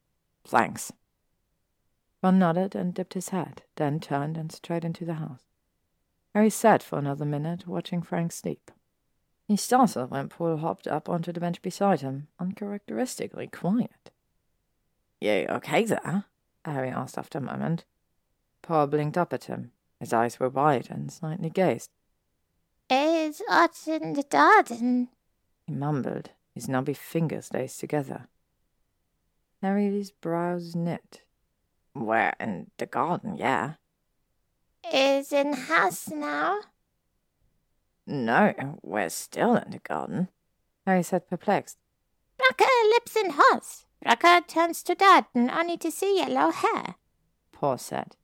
Thanks. 0.46 0.92
Ron 2.22 2.38
nodded 2.38 2.76
and 2.76 2.94
dipped 2.94 3.14
his 3.14 3.30
head, 3.30 3.62
then 3.74 3.98
turned 3.98 4.36
and 4.36 4.52
strode 4.52 4.84
into 4.84 5.04
the 5.04 5.14
house. 5.14 5.42
Harry 6.34 6.50
sat 6.50 6.82
for 6.82 6.98
another 6.98 7.24
minute, 7.24 7.66
watching 7.66 8.02
Frank 8.02 8.32
sleep. 8.32 8.70
He 9.46 9.56
started 9.56 10.06
when 10.06 10.28
Paul 10.28 10.58
hopped 10.58 10.86
up 10.86 11.08
onto 11.08 11.32
the 11.32 11.40
bench 11.40 11.60
beside 11.60 12.00
him, 12.00 12.28
uncharacteristically 12.38 13.48
quiet. 13.48 14.10
You 15.20 15.46
okay 15.50 15.84
there? 15.84 16.24
Harry 16.64 16.88
asked 16.88 17.18
after 17.18 17.38
a 17.38 17.42
moment. 17.42 17.84
Paul 18.62 18.86
blinked 18.86 19.18
up 19.18 19.32
at 19.32 19.44
him. 19.44 19.72
His 20.00 20.12
eyes 20.12 20.40
were 20.40 20.48
wide 20.48 20.88
and 20.90 21.12
slightly 21.12 21.50
gazed. 21.50 21.90
It's 22.88 23.42
what's 23.46 23.86
in 23.86 24.14
the 24.14 24.22
garden? 24.22 25.08
He 25.66 25.74
mumbled, 25.74 26.30
his 26.54 26.68
knobby 26.68 26.94
fingers 26.94 27.52
laced 27.52 27.80
together. 27.80 28.28
Harry's 29.60 30.10
brows 30.10 30.74
knit. 30.74 31.22
We're 31.94 32.32
in 32.40 32.70
the 32.78 32.86
garden, 32.86 33.36
yeah. 33.36 33.74
Is 34.90 35.32
in 35.32 35.52
house 35.52 36.08
now? 36.10 36.60
No, 38.06 38.78
we're 38.82 39.10
still 39.10 39.56
in 39.56 39.70
the 39.70 39.78
garden. 39.78 40.28
Harry 40.86 41.02
said, 41.02 41.28
perplexed. 41.28 41.78
Braca 42.38 42.66
lives 42.90 43.16
in 43.16 43.30
house. 43.30 43.86
Braca 44.04 44.46
turns 44.46 44.82
to 44.82 44.94
garden 44.94 45.50
only 45.50 45.76
to 45.76 45.90
see 45.90 46.18
yellow 46.18 46.50
hair. 46.50 46.96
Paul 47.52 47.78
said. 47.78 48.16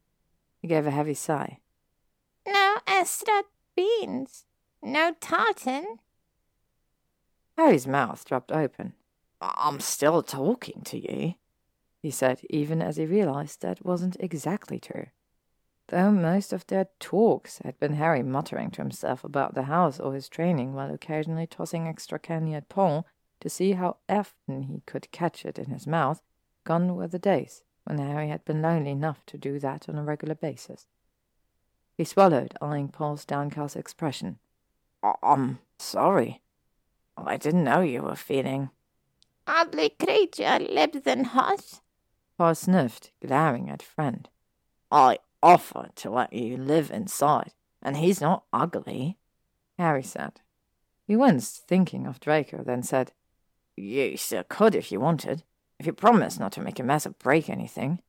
He 0.60 0.66
gave 0.66 0.86
a 0.86 0.90
heavy 0.90 1.14
sigh. 1.14 1.58
No 2.46 2.78
extra 2.86 3.44
beans. 3.76 4.44
No 4.82 5.14
tartan. 5.20 5.98
Harry's 7.56 7.86
mouth 7.86 8.24
dropped 8.24 8.50
open. 8.50 8.94
I'm 9.40 9.78
still 9.78 10.22
talking 10.22 10.82
to 10.86 10.98
you, 10.98 11.34
he 12.02 12.10
said, 12.10 12.40
even 12.50 12.82
as 12.82 12.96
he 12.96 13.06
realized 13.06 13.62
that 13.62 13.84
wasn't 13.84 14.16
exactly 14.18 14.80
true. 14.80 15.06
Though 15.88 16.10
most 16.10 16.52
of 16.52 16.66
their 16.66 16.88
talks 17.00 17.58
had 17.64 17.78
been 17.80 17.94
Harry 17.94 18.22
muttering 18.22 18.70
to 18.72 18.82
himself 18.82 19.24
about 19.24 19.54
the 19.54 19.64
house 19.64 19.98
or 19.98 20.12
his 20.12 20.28
training 20.28 20.74
while 20.74 20.92
occasionally 20.92 21.46
tossing 21.46 21.88
extra 21.88 22.18
candy 22.18 22.54
at 22.54 22.68
Paul 22.68 23.06
to 23.40 23.48
see 23.48 23.72
how 23.72 23.96
often 24.08 24.64
he 24.64 24.82
could 24.84 25.10
catch 25.12 25.46
it 25.46 25.58
in 25.58 25.70
his 25.70 25.86
mouth, 25.86 26.20
gone 26.64 26.94
were 26.94 27.08
the 27.08 27.18
days 27.18 27.62
when 27.84 27.98
Harry 27.98 28.28
had 28.28 28.44
been 28.44 28.60
lonely 28.60 28.90
enough 28.90 29.24
to 29.26 29.38
do 29.38 29.58
that 29.60 29.88
on 29.88 29.96
a 29.96 30.02
regular 30.02 30.34
basis. 30.34 30.86
He 31.96 32.04
swallowed, 32.04 32.54
eyeing 32.60 32.88
Paul's 32.88 33.24
downcast 33.24 33.74
expression. 33.74 34.38
I'm 35.22 35.58
sorry. 35.78 36.42
I 37.16 37.38
didn't 37.38 37.64
know 37.64 37.80
you 37.80 38.02
were 38.02 38.14
feeling. 38.14 38.70
Ugly 39.46 39.94
creature 39.98 40.58
lives 40.58 41.06
in 41.06 41.24
house. 41.24 41.80
Paul 42.36 42.54
sniffed, 42.54 43.10
glaring 43.24 43.70
at 43.70 43.82
friend. 43.82 44.28
I 44.90 45.18
offered 45.42 45.94
to 45.96 46.10
let 46.10 46.32
you 46.32 46.56
live 46.56 46.90
inside, 46.90 47.52
and 47.82 47.96
he's 47.96 48.20
not 48.20 48.44
ugly, 48.52 49.18
Harry 49.78 50.02
said. 50.02 50.40
He 51.06 51.16
winced, 51.16 51.66
thinking 51.66 52.06
of 52.06 52.20
Draco, 52.20 52.62
then 52.62 52.82
said, 52.82 53.12
You 53.76 54.16
still 54.16 54.44
could 54.44 54.74
if 54.74 54.92
you 54.92 55.00
wanted, 55.00 55.44
if 55.78 55.86
you 55.86 55.92
promised 55.92 56.40
not 56.40 56.52
to 56.52 56.60
make 56.60 56.78
a 56.78 56.82
mess 56.82 57.06
or 57.06 57.10
break 57.10 57.48
anything. 57.48 58.00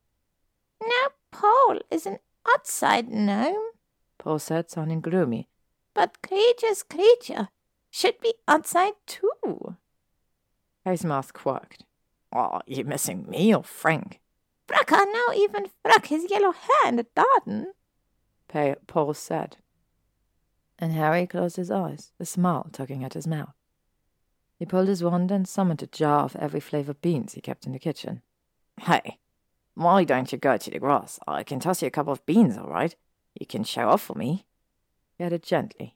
Now, 0.81 1.09
Paul 1.31 1.79
is 1.91 2.05
an 2.05 2.19
outside 2.53 3.09
gnome, 3.09 3.71
Paul 4.17 4.39
said, 4.39 4.69
sounding 4.69 5.01
gloomy. 5.01 5.47
But 5.93 6.21
creature's 6.21 6.83
creature 6.83 7.49
should 7.89 8.19
be 8.19 8.33
outside 8.47 8.93
too. 9.07 9.75
Harry's 10.85 11.05
mouth 11.05 11.33
quirked. 11.33 11.85
Are 12.31 12.61
you 12.67 12.83
missing 12.83 13.27
me 13.27 13.55
or 13.55 13.63
Frank? 13.63 14.19
Braca 14.69 15.05
now 15.11 15.33
even 15.35 15.65
frack 15.83 16.07
his 16.07 16.29
yellow 16.29 16.51
hair 16.51 16.89
in 16.89 16.97
the 16.97 17.07
garden, 17.15 17.73
Paul 18.87 19.13
said. 19.15 19.57
And 20.77 20.93
Harry 20.93 21.25
closed 21.27 21.55
his 21.55 21.71
eyes, 21.71 22.11
a 22.19 22.25
smile 22.25 22.69
tugging 22.71 23.03
at 23.03 23.15
his 23.15 23.27
mouth. 23.27 23.55
He 24.57 24.65
pulled 24.65 24.87
his 24.87 25.03
wand 25.03 25.31
and 25.31 25.47
summoned 25.47 25.81
a 25.81 25.87
jar 25.87 26.23
of 26.23 26.35
every 26.35 26.59
flavor 26.59 26.93
beans 26.93 27.33
he 27.33 27.41
kept 27.41 27.65
in 27.65 27.71
the 27.71 27.79
kitchen. 27.79 28.21
Hey, 28.81 29.19
why 29.73 30.03
don't 30.03 30.31
you 30.31 30.37
go 30.37 30.57
to 30.57 30.69
the 30.69 30.79
grass? 30.79 31.19
I 31.27 31.43
can 31.43 31.59
toss 31.59 31.81
you 31.81 31.87
a 31.87 31.91
couple 31.91 32.13
of 32.13 32.25
beans, 32.25 32.57
all 32.57 32.69
right? 32.69 32.95
You 33.39 33.45
can 33.45 33.63
show 33.63 33.89
off 33.89 34.01
for 34.01 34.15
me. 34.15 34.45
He 35.17 35.23
added 35.23 35.43
gently. 35.43 35.95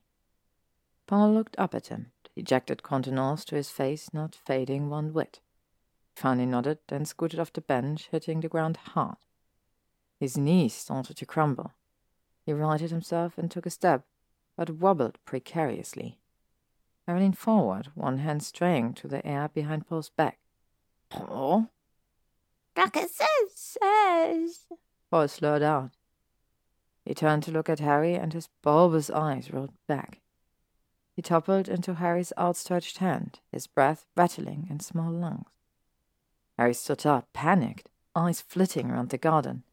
Paul 1.06 1.32
looked 1.32 1.54
up 1.58 1.74
at 1.74 1.88
him, 1.88 2.12
the 2.24 2.30
dejected 2.42 2.82
contenance 2.82 3.44
to 3.46 3.56
his 3.56 3.70
face 3.70 4.12
not 4.12 4.34
fading 4.34 4.88
one 4.88 5.12
whit. 5.12 5.40
Finally 6.14 6.46
nodded, 6.46 6.78
then 6.88 7.04
scooted 7.04 7.40
off 7.40 7.52
the 7.52 7.60
bench, 7.60 8.08
hitting 8.10 8.40
the 8.40 8.48
ground 8.48 8.76
hard. 8.76 9.16
His 10.20 10.38
knees 10.38 10.74
started 10.74 11.16
to 11.16 11.26
crumble. 11.26 11.72
He 12.46 12.52
righted 12.52 12.90
himself 12.90 13.36
and 13.36 13.50
took 13.50 13.66
a 13.66 13.70
step, 13.70 14.06
but 14.56 14.70
wobbled 14.70 15.18
precariously. 15.24 16.20
I 17.06 17.18
leaned 17.18 17.36
forward, 17.36 17.88
one 17.94 18.18
hand 18.18 18.42
straying 18.42 18.94
to 18.94 19.08
the 19.08 19.26
air 19.26 19.48
behind 19.48 19.86
Paul's 19.86 20.10
back. 20.10 20.38
Paul? 21.10 21.68
Braca 22.74 23.06
says, 23.08 23.52
says. 23.52 24.66
Paul 25.10 25.28
slurred 25.28 25.62
out. 25.62 25.90
He 27.04 27.12
turned 27.12 27.42
to 27.42 27.50
look 27.50 27.68
at 27.68 27.80
Harry, 27.80 28.14
and 28.14 28.32
his 28.32 28.48
bulbous 28.62 29.10
eyes 29.10 29.52
rolled 29.52 29.74
back. 29.86 30.20
He 31.12 31.22
toppled 31.22 31.68
into 31.68 31.94
Harry's 31.94 32.32
outstretched 32.38 32.98
hand, 32.98 33.40
his 33.52 33.66
breath 33.66 34.06
rattling 34.16 34.66
in 34.70 34.80
small 34.80 35.12
lungs. 35.12 35.46
Harry 36.58 36.74
stood 36.74 37.04
up, 37.04 37.32
panicked, 37.32 37.88
eyes 38.14 38.40
flitting 38.40 38.90
around 38.90 39.10
the 39.10 39.18
garden. 39.18 39.64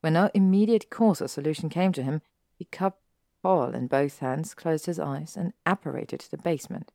When 0.00 0.14
no 0.14 0.30
immediate 0.34 0.90
course 0.90 1.20
or 1.20 1.28
solution 1.28 1.68
came 1.68 1.92
to 1.92 2.02
him, 2.02 2.22
he 2.56 2.64
cupped 2.66 3.02
Paul 3.42 3.74
in 3.74 3.86
both 3.86 4.18
hands, 4.18 4.54
closed 4.54 4.86
his 4.86 4.98
eyes, 4.98 5.36
and 5.36 5.52
apparated 5.64 6.20
to 6.20 6.30
the 6.30 6.38
basement. 6.38 6.92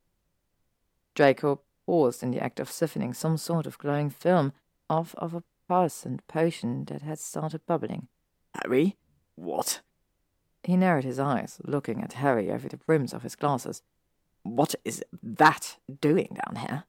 Draco 1.14 1.60
paused 1.86 2.22
in 2.22 2.30
the 2.30 2.42
act 2.42 2.60
of 2.60 2.70
siphoning 2.70 3.14
some 3.14 3.36
sort 3.36 3.66
of 3.66 3.78
glowing 3.78 4.10
film 4.10 4.52
off 4.90 5.14
of 5.16 5.34
a 5.34 5.42
pulsant 5.68 6.20
potion 6.28 6.84
that 6.86 7.02
had 7.02 7.18
started 7.18 7.64
bubbling. 7.66 8.08
Harry? 8.62 8.96
What? 9.36 9.80
He 10.62 10.76
narrowed 10.76 11.04
his 11.04 11.18
eyes, 11.18 11.60
looking 11.64 12.02
at 12.02 12.14
Harry 12.14 12.50
over 12.50 12.68
the 12.68 12.76
brims 12.76 13.12
of 13.12 13.22
his 13.22 13.36
glasses. 13.36 13.82
What 14.42 14.74
is 14.84 15.02
that 15.22 15.76
doing 16.00 16.36
down 16.44 16.56
here? 16.56 16.84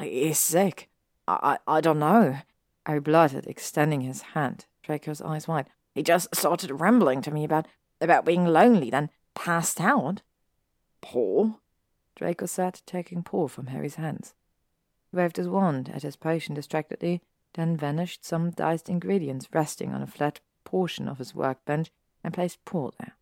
He's 0.00 0.38
sick. 0.38 0.87
I, 1.28 1.58
I 1.66 1.80
don't 1.80 1.98
know. 1.98 2.38
I 2.86 2.98
blurted, 3.00 3.46
extending 3.46 4.00
his 4.00 4.22
hand, 4.22 4.66
Draco's 4.82 5.20
eyes 5.20 5.46
wide. 5.46 5.68
He 5.94 6.02
just 6.02 6.34
started 6.34 6.80
rambling 6.80 7.22
to 7.22 7.30
me 7.30 7.44
about 7.44 7.66
about 8.00 8.24
being 8.24 8.46
lonely, 8.46 8.90
then 8.90 9.10
passed 9.34 9.80
out. 9.80 10.22
Paul? 11.00 11.60
Draco 12.16 12.46
said, 12.46 12.80
taking 12.86 13.22
Paul 13.22 13.48
from 13.48 13.66
Harry's 13.68 13.96
hands. 13.96 14.34
He 15.10 15.16
waved 15.16 15.36
his 15.36 15.48
wand 15.48 15.90
at 15.92 16.02
his 16.02 16.16
potion 16.16 16.54
distractedly, 16.54 17.22
then 17.54 17.76
vanished 17.76 18.24
some 18.24 18.50
diced 18.50 18.88
ingredients 18.88 19.48
resting 19.52 19.92
on 19.92 20.02
a 20.02 20.06
flat 20.06 20.40
portion 20.64 21.08
of 21.08 21.18
his 21.18 21.34
workbench 21.34 21.90
and 22.22 22.34
placed 22.34 22.64
Paul 22.64 22.94
there. 22.98 23.16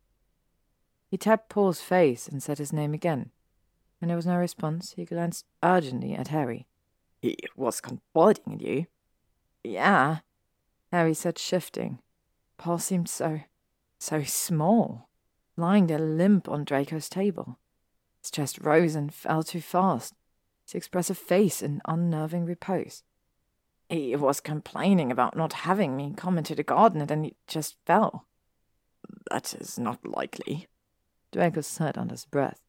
He 1.09 1.17
tapped 1.17 1.49
Paul's 1.49 1.81
face 1.81 2.27
and 2.27 2.43
said 2.43 2.57
his 2.57 2.73
name 2.73 2.93
again. 2.93 3.31
When 3.99 4.09
there 4.09 4.17
was 4.17 4.25
no 4.27 4.37
response, 4.37 4.93
he 4.93 5.05
glanced 5.05 5.45
urgently 5.63 6.13
at 6.13 6.27
Harry. 6.27 6.67
He 7.27 7.35
was 7.57 7.81
confiding 7.81 8.53
in 8.53 8.59
you? 8.59 8.85
Yeah, 9.61 10.19
Harry 10.93 11.13
said, 11.13 11.37
shifting. 11.37 11.99
Paul 12.57 12.79
seemed 12.79 13.09
so, 13.09 13.41
so 13.99 14.23
small, 14.23 15.09
lying 15.57 15.87
there 15.87 15.99
limp 15.99 16.47
on 16.47 16.63
Draco's 16.63 17.09
table. 17.09 17.59
His 18.21 18.31
chest 18.31 18.59
rose 18.61 18.95
and 18.95 19.13
fell 19.13 19.43
too 19.43 19.59
fast, 19.59 20.13
his 20.65 20.75
expressive 20.75 21.17
face 21.17 21.61
in 21.61 21.81
unnerving 21.85 22.45
repose. 22.45 23.03
He 23.89 24.15
was 24.15 24.39
complaining 24.39 25.11
about 25.11 25.35
not 25.35 25.51
having 25.51 25.97
me 25.97 26.13
come 26.15 26.37
into 26.37 26.55
the 26.55 26.63
garden 26.63 27.01
and 27.01 27.09
then 27.09 27.25
he 27.25 27.35
just 27.45 27.75
fell. 27.85 28.25
That 29.29 29.53
is 29.53 29.77
not 29.77 30.07
likely, 30.07 30.67
Draco 31.33 31.59
said 31.59 31.97
under 31.97 32.13
his 32.13 32.23
breath. 32.23 32.61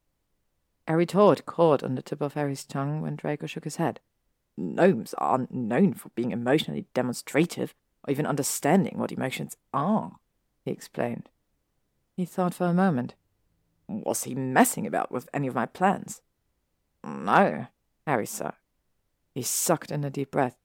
A 0.88 0.96
retort 0.96 1.46
caught 1.46 1.84
on 1.84 1.94
the 1.94 2.02
tip 2.02 2.20
of 2.20 2.34
Harry's 2.34 2.64
tongue 2.64 3.00
when 3.00 3.14
Draco 3.14 3.46
shook 3.46 3.62
his 3.62 3.76
head. 3.76 4.00
Gnomes 4.58 5.14
aren't 5.18 5.54
known 5.54 5.94
for 5.94 6.08
being 6.10 6.32
emotionally 6.32 6.86
demonstrative 6.92 7.74
or 8.02 8.10
even 8.10 8.26
understanding 8.26 8.98
what 8.98 9.12
emotions 9.12 9.56
are, 9.72 10.16
he 10.64 10.72
explained. 10.72 11.28
He 12.16 12.24
thought 12.24 12.54
for 12.54 12.66
a 12.66 12.74
moment. 12.74 13.14
Was 13.86 14.24
he 14.24 14.34
messing 14.34 14.84
about 14.84 15.12
with 15.12 15.28
any 15.32 15.46
of 15.46 15.54
my 15.54 15.66
plans? 15.66 16.22
No, 17.04 17.68
Harry 18.04 18.26
said. 18.26 18.54
He 19.32 19.42
sucked 19.42 19.92
in 19.92 20.02
a 20.02 20.10
deep 20.10 20.32
breath. 20.32 20.56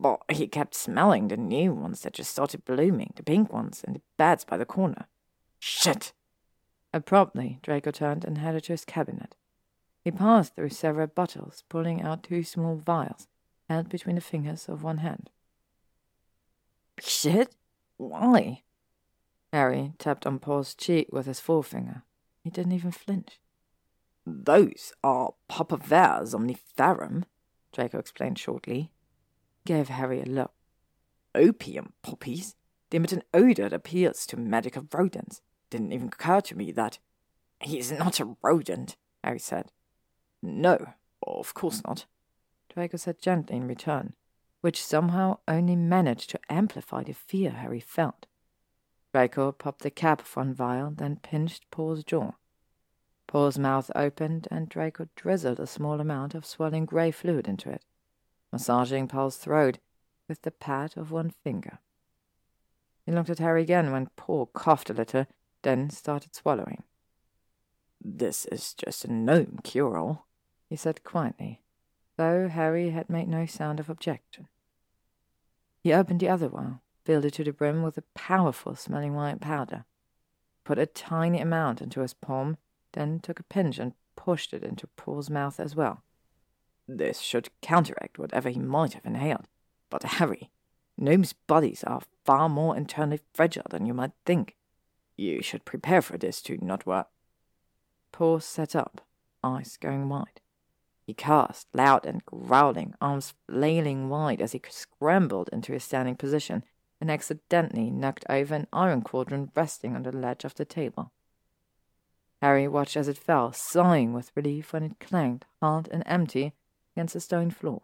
But 0.00 0.22
he 0.30 0.48
kept 0.48 0.74
smelling 0.74 1.28
the 1.28 1.36
new 1.36 1.74
ones 1.74 2.00
that 2.00 2.14
just 2.14 2.30
started 2.30 2.64
blooming, 2.64 3.12
the 3.14 3.22
pink 3.22 3.52
ones 3.52 3.84
and 3.86 3.96
the 3.96 4.00
beds 4.16 4.44
by 4.44 4.56
the 4.56 4.64
corner. 4.64 5.06
Shit! 5.58 6.12
Abruptly, 6.94 7.58
Draco 7.62 7.90
turned 7.90 8.24
and 8.24 8.38
headed 8.38 8.64
to 8.64 8.72
his 8.72 8.86
cabinet. 8.86 9.36
He 10.02 10.10
passed 10.10 10.56
through 10.56 10.70
several 10.70 11.06
bottles, 11.06 11.62
pulling 11.68 12.02
out 12.02 12.24
two 12.24 12.42
small 12.42 12.76
vials 12.76 13.28
held 13.68 13.88
between 13.88 14.16
the 14.16 14.20
fingers 14.20 14.68
of 14.68 14.82
one 14.82 14.98
hand. 14.98 15.30
Shit? 17.00 17.56
Why? 17.96 18.62
Harry 19.52 19.92
tapped 19.98 20.26
on 20.26 20.38
Paul's 20.38 20.74
cheek 20.74 21.08
with 21.12 21.26
his 21.26 21.40
forefinger. 21.40 22.02
He 22.42 22.50
didn't 22.50 22.72
even 22.72 22.90
flinch. 22.90 23.38
Those 24.26 24.92
are 25.02 25.34
Papa 25.48 25.78
Papaver 25.78 26.26
somniferum, 26.26 27.24
Draco 27.72 27.98
explained 27.98 28.38
shortly. 28.38 28.92
Gave 29.66 29.88
Harry 29.88 30.20
a 30.20 30.24
look. 30.24 30.52
Opium 31.34 31.92
poppies? 32.02 32.54
They 32.90 32.96
emit 32.96 33.12
an 33.12 33.22
odor 33.32 33.68
that 33.68 33.72
appeals 33.72 34.26
to 34.26 34.36
magic 34.36 34.76
of 34.76 34.92
rodents. 34.92 35.40
Didn't 35.70 35.92
even 35.92 36.08
occur 36.08 36.40
to 36.42 36.56
me 36.56 36.72
that. 36.72 36.98
He's 37.60 37.90
not 37.92 38.20
a 38.20 38.36
rodent, 38.42 38.96
Harry 39.24 39.38
said. 39.38 39.72
No, 40.42 40.94
of 41.26 41.54
course 41.54 41.82
not, 41.86 42.06
Draco 42.72 42.96
said 42.96 43.20
gently 43.20 43.56
in 43.56 43.68
return, 43.68 44.14
which 44.62 44.82
somehow 44.82 45.38
only 45.46 45.76
managed 45.76 46.30
to 46.30 46.40
amplify 46.48 47.02
the 47.02 47.12
fear 47.12 47.50
Harry 47.50 47.80
felt. 47.80 48.26
Draco 49.12 49.52
popped 49.52 49.82
the 49.82 49.90
cap 49.90 50.22
one 50.34 50.54
vial, 50.54 50.90
then 50.90 51.16
pinched 51.16 51.70
Paul's 51.70 52.02
jaw. 52.02 52.32
Paul's 53.26 53.58
mouth 53.58 53.90
opened, 53.94 54.48
and 54.50 54.68
Draco 54.68 55.08
drizzled 55.16 55.60
a 55.60 55.66
small 55.66 56.00
amount 56.00 56.34
of 56.34 56.46
swirling 56.46 56.86
grey 56.86 57.10
fluid 57.10 57.46
into 57.46 57.70
it, 57.70 57.84
massaging 58.50 59.06
Paul's 59.06 59.36
throat 59.36 59.78
with 60.28 60.42
the 60.42 60.50
pad 60.50 60.94
of 60.96 61.10
one 61.10 61.30
finger. 61.30 61.78
He 63.04 63.12
looked 63.12 63.30
at 63.30 63.38
Harry 63.38 63.62
again 63.62 63.92
when 63.92 64.08
Paul 64.16 64.46
coughed 64.46 64.88
a 64.88 64.94
little, 64.94 65.26
then 65.62 65.90
started 65.90 66.34
swallowing. 66.34 66.84
This 68.00 68.46
is 68.46 68.74
just 68.74 69.04
a 69.04 69.12
gnome 69.12 69.60
cure-all, 69.62 70.26
he 70.68 70.76
said 70.76 71.04
quietly, 71.04 71.60
though 72.16 72.48
Harry 72.48 72.90
had 72.90 73.08
made 73.08 73.28
no 73.28 73.46
sound 73.46 73.80
of 73.80 73.90
objection. 73.90 74.48
He 75.82 75.92
opened 75.92 76.20
the 76.20 76.28
other 76.28 76.48
vial, 76.48 76.80
filled 77.04 77.24
it 77.24 77.34
to 77.34 77.44
the 77.44 77.52
brim 77.52 77.82
with 77.82 77.98
a 77.98 78.04
powerful 78.14 78.76
smelling 78.76 79.14
white 79.14 79.40
powder, 79.40 79.84
put 80.64 80.78
a 80.78 80.86
tiny 80.86 81.40
amount 81.40 81.82
into 81.82 82.00
his 82.00 82.14
palm, 82.14 82.58
then 82.92 83.18
took 83.20 83.40
a 83.40 83.44
pinch 83.44 83.78
and 83.78 83.94
pushed 84.16 84.52
it 84.52 84.62
into 84.62 84.86
Paul's 84.88 85.30
mouth 85.30 85.58
as 85.58 85.74
well. 85.74 86.02
This 86.86 87.20
should 87.20 87.48
counteract 87.62 88.18
whatever 88.18 88.50
he 88.50 88.58
might 88.58 88.92
have 88.92 89.06
inhaled. 89.06 89.48
But 89.88 90.02
Harry, 90.04 90.50
gnomes' 90.96 91.32
bodies 91.32 91.82
are 91.84 92.02
far 92.24 92.48
more 92.48 92.76
internally 92.76 93.20
fragile 93.32 93.66
than 93.70 93.86
you 93.86 93.94
might 93.94 94.12
think. 94.24 94.56
You 95.16 95.42
should 95.42 95.64
prepare 95.64 96.02
for 96.02 96.18
this 96.18 96.42
to 96.42 96.58
not 96.62 96.86
work. 96.86 97.08
Paul 98.12 98.40
sat 98.40 98.76
up, 98.76 99.00
eyes 99.42 99.78
going 99.80 100.08
wide. 100.08 100.41
He 101.04 101.14
cursed, 101.14 101.68
loud 101.74 102.06
and 102.06 102.24
growling, 102.24 102.94
arms 103.00 103.34
flailing 103.48 104.08
wide 104.08 104.40
as 104.40 104.52
he 104.52 104.62
scrambled 104.68 105.50
into 105.52 105.72
his 105.72 105.84
standing 105.84 106.16
position 106.16 106.64
and 107.00 107.10
accidentally 107.10 107.90
knocked 107.90 108.24
over 108.28 108.54
an 108.54 108.68
iron 108.72 109.02
cauldron 109.02 109.50
resting 109.56 109.96
on 109.96 110.04
the 110.04 110.12
ledge 110.12 110.44
of 110.44 110.54
the 110.54 110.64
table. 110.64 111.10
Harry 112.40 112.68
watched 112.68 112.96
as 112.96 113.08
it 113.08 113.18
fell, 113.18 113.52
sighing 113.52 114.12
with 114.12 114.32
relief 114.36 114.72
when 114.72 114.82
it 114.84 115.00
clanged, 115.00 115.44
hard 115.60 115.88
and 115.92 116.02
empty, 116.06 116.52
against 116.94 117.14
the 117.14 117.20
stone 117.20 117.50
floor. 117.50 117.82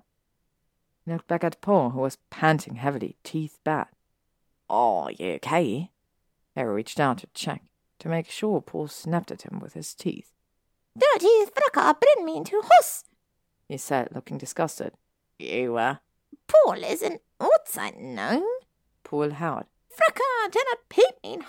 He 1.05 1.13
looked 1.13 1.29
back 1.29 1.43
at 1.43 1.61
Paul, 1.61 1.91
who 1.91 2.01
was 2.01 2.19
panting 2.31 2.77
heavily, 2.77 3.17
teeth 3.25 3.59
bared. 3.65 3.87
Oh, 4.71 5.09
you 5.09 5.33
okay? 5.35 5.91
Harry 6.55 6.75
reached 6.75 7.01
out 7.01 7.19
to 7.19 7.29
check, 7.35 7.63
to 7.99 8.09
make 8.09 8.31
sure 8.31 8.61
Paul 8.61 8.89
snapped 8.89 9.31
at 9.31 9.43
him 9.43 9.61
with 9.61 9.75
his 9.75 9.95
teeth. 9.95 10.33
Dirty 10.97 11.45
Thracker, 11.47 11.99
bring 12.01 12.25
me 12.25 12.37
into 12.37 12.61
hus, 12.65 13.05
he 13.69 13.77
said, 13.77 14.09
looking 14.15 14.39
disgusted. 14.39 14.93
You, 15.39 15.77
uh... 15.77 15.97
Paul 16.47 16.83
is 16.85 17.03
an 17.03 17.19
outside 17.41 17.97
gnome. 17.99 18.45
Paul 19.05 19.31
howled. 19.31 19.67
Fracker, 19.93 20.51
dinna 20.51 20.77
peep 20.89 21.15
me 21.23 21.35
in. 21.35 21.45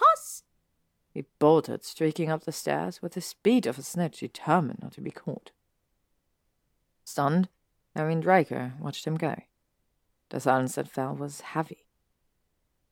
He 1.14 1.26
bolted, 1.40 1.84
streaking 1.84 2.30
up 2.30 2.44
the 2.44 2.52
stairs 2.52 3.02
with 3.02 3.14
the 3.14 3.22
speed 3.22 3.66
of 3.66 3.78
a 3.78 3.84
snitch 3.84 4.20
determined 4.20 4.80
not 4.82 4.94
to 4.94 5.02
be 5.02 5.12
caught. 5.12 5.52
Stunned, 7.04 7.50
Harry 7.96 8.14
and 8.14 8.22
Draco 8.22 8.74
watched 8.80 9.06
him 9.06 9.16
go. 9.16 9.36
The 10.30 10.40
silence 10.40 10.76
that 10.76 10.90
fell 10.90 11.16
was 11.16 11.42
heavy. 11.42 11.86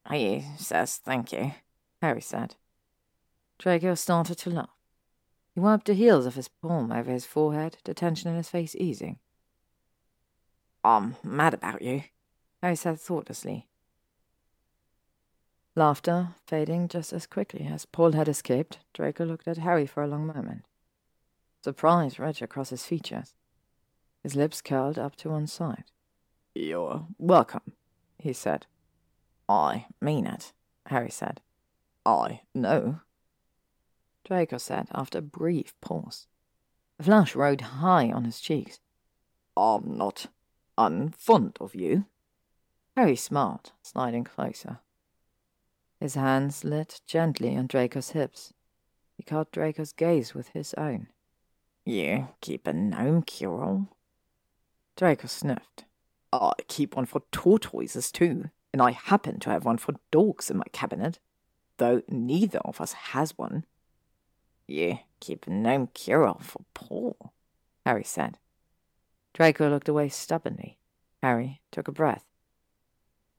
He 0.10 0.46
says 0.58 0.98
thank 0.98 1.32
you, 1.32 1.54
Harry 2.02 2.22
said. 2.22 2.56
Draco 3.60 3.94
started 3.96 4.38
to 4.40 4.50
laugh. 4.50 4.77
He 5.58 5.62
wiped 5.62 5.88
the 5.88 5.96
heels 5.96 6.28
of 6.28 6.36
his 6.36 6.50
palm 6.50 6.92
over 6.92 7.12
his 7.12 7.26
forehead, 7.26 7.78
the 7.84 7.96
tension 7.96 8.30
in 8.30 8.38
his 8.38 8.48
face 8.48 8.76
easing. 8.76 9.18
I'm 10.84 11.16
mad 11.24 11.56
about 11.56 11.82
you, 11.82 12.04
Harry 12.62 12.76
said 12.76 13.00
thoughtlessly. 13.00 13.68
Laughter 15.74 16.36
fading 16.46 16.90
just 16.90 17.12
as 17.12 17.26
quickly 17.26 17.66
as 17.66 17.88
Paul 17.88 18.12
had 18.12 18.28
escaped, 18.28 18.78
Draco 18.94 19.26
looked 19.26 19.48
at 19.48 19.58
Harry 19.58 19.88
for 19.88 20.04
a 20.04 20.08
long 20.08 20.28
moment. 20.28 20.64
Surprise 21.64 22.20
read 22.20 22.40
across 22.40 22.70
his 22.70 22.86
features. 22.86 23.34
His 24.22 24.36
lips 24.36 24.62
curled 24.62 25.00
up 25.00 25.16
to 25.16 25.32
one 25.32 25.48
side. 25.48 25.86
You're 26.54 27.08
welcome, 27.18 27.74
he 28.20 28.32
said. 28.32 28.68
I 29.50 29.88
mean 30.00 30.28
it, 30.28 30.54
Harry 30.86 31.10
said. 31.10 31.42
I 32.06 32.42
know, 32.54 33.00
Draco 34.28 34.58
said 34.58 34.90
after 34.94 35.20
a 35.20 35.22
brief 35.22 35.74
pause. 35.80 36.28
A 37.00 37.04
flush 37.04 37.34
rode 37.34 37.62
high 37.62 38.12
on 38.12 38.26
his 38.26 38.42
cheeks. 38.42 38.82
I'm 39.56 39.98
not 39.98 40.28
unfond 40.78 41.56
of 41.62 41.74
you. 41.74 42.06
Harry 42.98 43.16
smiled, 43.16 43.72
sliding 43.82 44.26
closer. 44.26 44.80
His 46.02 46.16
hands 46.16 46.66
lit 46.66 47.00
gently 47.08 47.56
on 47.56 47.68
Draco's 47.68 48.10
hips. 48.10 48.54
He 49.16 49.24
caught 49.24 49.52
Draco's 49.52 49.94
gaze 49.94 50.34
with 50.34 50.50
his 50.50 50.74
own. 50.74 51.08
You 51.86 52.28
keep 52.42 52.68
a 52.68 52.74
gnome 52.74 53.22
cure 53.22 53.88
Draco 54.98 55.28
sniffed. 55.28 55.86
I 56.34 56.52
keep 56.68 56.98
one 56.98 57.06
for 57.06 57.22
tortoises 57.32 58.12
too, 58.12 58.50
and 58.74 58.82
I 58.82 58.92
happen 58.92 59.40
to 59.40 59.52
have 59.52 59.64
one 59.64 59.78
for 59.78 59.94
dogs 60.12 60.52
in 60.52 60.58
my 60.58 60.66
cabinet, 60.74 61.20
though 61.78 62.02
neither 62.10 62.60
of 62.60 62.82
us 62.82 62.92
has 62.94 63.38
one. 63.38 63.64
You 64.68 65.00
keep 65.20 65.48
gnome 65.48 65.88
cure 65.94 66.36
for 66.42 66.64
Paul, 66.74 67.32
Harry 67.86 68.04
said. 68.04 68.38
Draco 69.34 69.70
looked 69.70 69.88
away 69.88 70.10
stubbornly. 70.10 70.78
Harry 71.24 71.62
took 71.72 71.88
a 71.88 71.92
breath. 71.92 72.26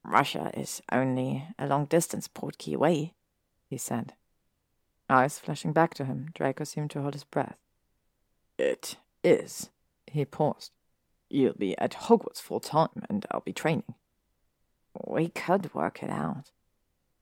Russia 0.04 0.50
is 0.54 0.80
only 0.90 1.46
a 1.58 1.66
long 1.66 1.84
distance 1.84 2.28
port 2.28 2.56
key 2.56 2.72
away, 2.74 3.14
he 3.68 3.76
said. 3.76 4.14
Eyes 5.10 5.38
flashing 5.38 5.72
back 5.72 5.94
to 5.94 6.04
him, 6.04 6.28
Draco 6.34 6.64
seemed 6.64 6.90
to 6.92 7.02
hold 7.02 7.14
his 7.14 7.24
breath. 7.24 7.56
It 8.58 8.96
is. 9.22 9.70
He 10.06 10.24
paused. 10.24 10.72
You'll 11.28 11.54
be 11.54 11.76
at 11.78 11.92
Hogwarts 11.92 12.40
full 12.40 12.60
time, 12.60 13.04
and 13.08 13.26
I'll 13.30 13.40
be 13.40 13.52
training. 13.52 13.94
We 15.06 15.28
could 15.28 15.74
work 15.74 16.02
it 16.02 16.10
out, 16.10 16.50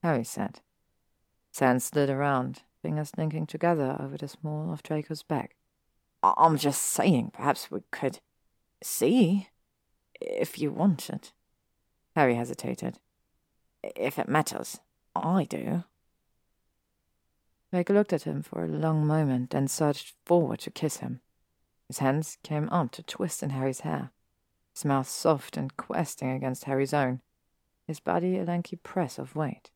Harry 0.02 0.24
said. 0.24 0.60
Sand 1.50 1.82
slid 1.82 2.08
around, 2.08 2.62
fingers 2.86 3.10
linking 3.18 3.48
together 3.48 3.96
over 3.98 4.16
the 4.16 4.28
small 4.28 4.72
of 4.72 4.80
Draco's 4.80 5.24
back. 5.24 5.56
I'm 6.22 6.56
just 6.56 6.80
saying, 6.80 7.32
perhaps 7.32 7.68
we 7.68 7.80
could 7.90 8.20
see 8.80 9.48
if 10.20 10.60
you 10.60 10.70
wanted. 10.70 11.30
Harry 12.14 12.36
hesitated. 12.36 13.00
If 13.82 14.20
it 14.20 14.28
matters, 14.28 14.78
I 15.16 15.48
do. 15.50 15.82
Draco 17.72 17.92
looked 17.92 18.12
at 18.12 18.22
him 18.22 18.40
for 18.40 18.62
a 18.62 18.68
long 18.68 19.04
moment, 19.04 19.50
then 19.50 19.66
surged 19.66 20.14
forward 20.24 20.60
to 20.60 20.70
kiss 20.70 20.98
him. 20.98 21.18
His 21.88 21.98
hands 21.98 22.38
came 22.44 22.68
up 22.68 22.92
to 22.92 23.02
twist 23.02 23.42
in 23.42 23.50
Harry's 23.50 23.80
hair, 23.80 24.12
his 24.72 24.84
mouth 24.84 25.08
soft 25.08 25.56
and 25.56 25.76
questing 25.76 26.30
against 26.30 26.64
Harry's 26.64 26.94
own, 26.94 27.20
his 27.84 27.98
body 27.98 28.38
a 28.38 28.44
lanky 28.44 28.76
press 28.76 29.18
of 29.18 29.34
weight. 29.34 29.72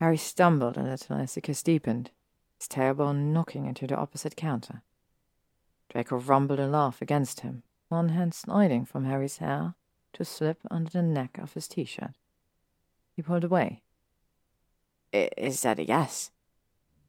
Harry 0.00 0.16
stumbled 0.16 0.76
a 0.76 0.82
little 0.82 1.16
as 1.16 1.34
the 1.34 1.40
kiss 1.40 1.62
deepened, 1.62 2.10
his 2.58 2.68
tailbone 2.68 3.32
knocking 3.32 3.66
into 3.66 3.86
the 3.86 3.96
opposite 3.96 4.36
counter. 4.36 4.82
Draco 5.88 6.16
rumbled 6.16 6.60
a 6.60 6.66
laugh 6.66 7.02
against 7.02 7.40
him, 7.40 7.62
one 7.88 8.10
hand 8.10 8.34
sliding 8.34 8.84
from 8.84 9.04
Harry's 9.04 9.38
hair 9.38 9.74
to 10.12 10.24
slip 10.24 10.58
under 10.70 10.90
the 10.90 11.02
neck 11.02 11.38
of 11.38 11.54
his 11.54 11.66
t-shirt. 11.66 12.12
He 13.16 13.22
pulled 13.22 13.44
away. 13.44 13.82
Is 15.12 15.62
that 15.62 15.78
a 15.78 15.84
yes? 15.84 16.30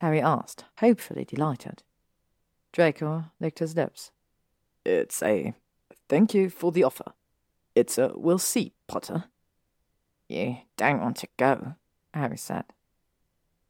Harry 0.02 0.22
asked, 0.22 0.64
hopefully 0.78 1.26
delighted. 1.26 1.84
Draco 2.72 3.26
licked 3.40 3.60
his 3.60 3.76
lips. 3.76 4.12
It's 4.86 5.22
a 5.22 5.54
thank 6.08 6.34
you 6.34 6.50
for 6.50 6.72
the 6.72 6.84
offer. 6.84 7.14
It's 7.76 7.98
a 7.98 8.14
we'll 8.16 8.40
see, 8.40 8.74
Potter. 8.88 9.26
You 10.28 10.58
don't 10.78 11.02
want 11.02 11.18
to 11.18 11.28
go, 11.38 11.76
Harry 12.14 12.38
said. 12.38 12.66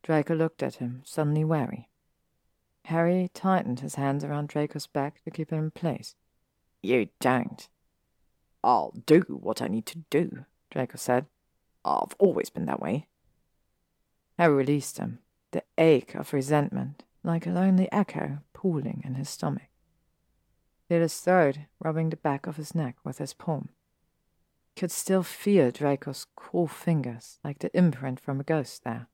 Draco 0.04 0.36
looked 0.36 0.64
at 0.64 0.76
him, 0.76 1.02
suddenly 1.06 1.44
wary. 1.44 1.90
Harry 2.86 3.30
tightened 3.34 3.82
his 3.82 3.96
hands 3.96 4.24
around 4.24 4.50
Draco's 4.50 4.88
back 4.88 5.24
to 5.24 5.32
keep 5.32 5.52
him 5.52 5.60
in 5.60 5.72
place. 5.72 6.16
You 6.82 7.10
don't. 7.20 7.68
I'll 8.64 8.94
do 9.06 9.22
what 9.28 9.62
I 9.62 9.68
need 9.68 9.86
to 9.88 10.00
do, 10.10 10.46
Draco 10.72 10.98
said. 10.98 11.28
I've 11.86 12.16
always 12.18 12.50
been 12.50 12.66
that 12.66 12.82
way. 12.82 13.08
Harry 14.38 14.56
released 14.56 14.98
him, 14.98 15.20
the 15.52 15.64
ache 15.78 16.16
of 16.16 16.34
resentment, 16.34 17.04
like 17.24 17.46
a 17.46 17.52
lonely 17.52 17.92
echo, 17.92 18.40
pooling 18.54 19.02
in 19.06 19.16
his 19.16 19.30
stomach. 19.30 19.70
He 20.88 20.96
his 20.96 21.20
throat, 21.20 21.60
rubbing 21.80 22.10
the 22.10 22.18
back 22.18 22.48
of 22.48 22.58
his 22.58 22.74
neck 22.74 22.96
with 23.04 23.20
his 23.20 23.34
palm. 23.34 23.70
could 24.76 24.92
still 24.92 25.24
feel 25.24 25.72
Draco's 25.72 26.26
cool 26.36 26.68
fingers 26.68 27.38
like 27.44 27.60
the 27.60 27.76
imprint 27.78 28.20
from 28.20 28.40
a 28.40 28.44
ghost 28.44 28.84
there. 28.84 29.08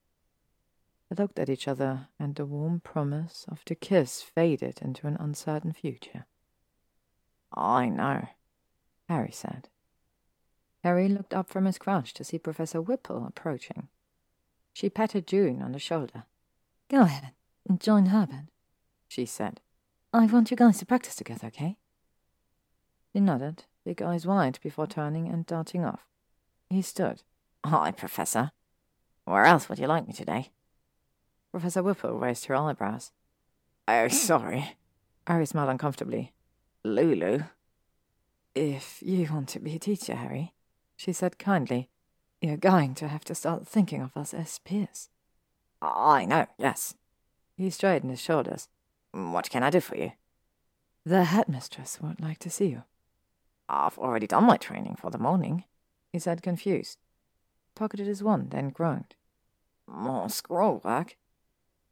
They 1.09 1.21
looked 1.21 1.39
at 1.39 1.49
each 1.49 1.67
other, 1.67 2.07
and 2.19 2.35
the 2.35 2.45
warm 2.45 2.79
promise 2.79 3.45
of 3.47 3.61
the 3.65 3.75
kiss 3.75 4.21
faded 4.21 4.79
into 4.81 5.07
an 5.07 5.17
uncertain 5.19 5.73
future. 5.73 6.25
I 7.53 7.89
know, 7.89 8.27
Harry 9.07 9.31
said. 9.31 9.69
Harry 10.83 11.07
looked 11.07 11.33
up 11.33 11.49
from 11.49 11.65
his 11.65 11.77
crouch 11.77 12.13
to 12.13 12.23
see 12.23 12.37
Professor 12.37 12.81
Whipple 12.81 13.25
approaching. 13.25 13.87
She 14.73 14.89
patted 14.89 15.25
June 15.25 15.61
on 15.61 15.71
the 15.71 15.79
shoulder. 15.79 16.23
Go 16.89 17.01
ahead 17.01 17.31
and 17.67 17.79
join 17.79 18.07
Herbert, 18.07 18.45
she 19.07 19.25
said. 19.25 19.61
I 20.13 20.25
want 20.25 20.51
you 20.51 20.57
guys 20.57 20.79
to 20.79 20.85
practice 20.85 21.15
together, 21.15 21.47
okay? 21.47 21.77
He 23.13 23.19
nodded, 23.19 23.63
big 23.83 24.01
eyes 24.01 24.27
wide, 24.27 24.59
before 24.61 24.87
turning 24.87 25.27
and 25.27 25.45
darting 25.45 25.85
off. 25.85 26.05
He 26.69 26.81
stood. 26.81 27.23
Hi, 27.63 27.91
Professor. 27.91 28.51
Where 29.23 29.45
else 29.45 29.69
would 29.69 29.79
you 29.79 29.87
like 29.87 30.07
me 30.07 30.13
today? 30.13 30.51
Professor 31.55 31.81
Whipple 31.81 32.19
raised 32.19 32.47
her 32.47 32.55
eyebrows. 32.57 33.13
Oh, 33.87 34.09
sorry. 34.09 34.75
Harry 35.25 35.45
smiled 35.45 35.69
uncomfortably. 35.69 36.33
Lulu? 36.83 37.43
If 38.53 39.01
you 39.01 39.25
want 39.31 39.47
to 39.49 39.61
be 39.61 39.77
a 39.77 39.79
teacher, 39.79 40.15
Harry, 40.15 40.53
she 40.97 41.13
said 41.13 41.39
kindly, 41.39 41.87
you're 42.41 42.57
going 42.57 42.93
to 42.95 43.07
have 43.07 43.23
to 43.23 43.33
start 43.33 43.65
thinking 43.65 44.01
of 44.01 44.17
us 44.17 44.33
as 44.33 44.59
peers. 44.59 45.07
I 45.81 46.25
know, 46.25 46.47
yes. 46.57 46.95
He 47.55 47.69
straightened 47.69 48.11
his 48.11 48.19
shoulders. 48.19 48.67
What 49.13 49.49
can 49.49 49.63
I 49.63 49.69
do 49.69 49.79
for 49.79 49.95
you? 49.95 50.11
The 51.05 51.23
headmistress 51.23 51.99
would 52.01 52.19
like 52.19 52.39
to 52.39 52.49
see 52.49 52.67
you. 52.67 52.83
I've 53.69 53.97
already 53.97 54.27
done 54.27 54.43
my 54.43 54.57
training 54.57 54.97
for 54.99 55.09
the 55.09 55.17
morning, 55.17 55.63
he 56.11 56.19
said, 56.19 56.43
confused. 56.43 56.97
Pocketed 57.75 58.07
his 58.07 58.21
wand 58.21 58.53
and 58.53 58.73
groaned. 58.73 59.15
More 59.87 60.29
scroll 60.29 60.81
work? 60.83 61.15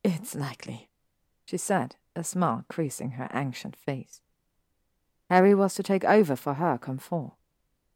It's 0.03 0.35
likely, 0.35 0.89
she 1.45 1.57
said, 1.57 1.95
a 2.15 2.23
smile 2.23 2.65
creasing 2.69 3.11
her 3.11 3.29
ancient 3.33 3.75
face. 3.75 4.21
Harry 5.29 5.55
was 5.55 5.73
to 5.75 5.83
take 5.83 6.03
over 6.03 6.35
for 6.35 6.55
her 6.55 6.77
come 6.77 6.97
fall. 6.97 7.37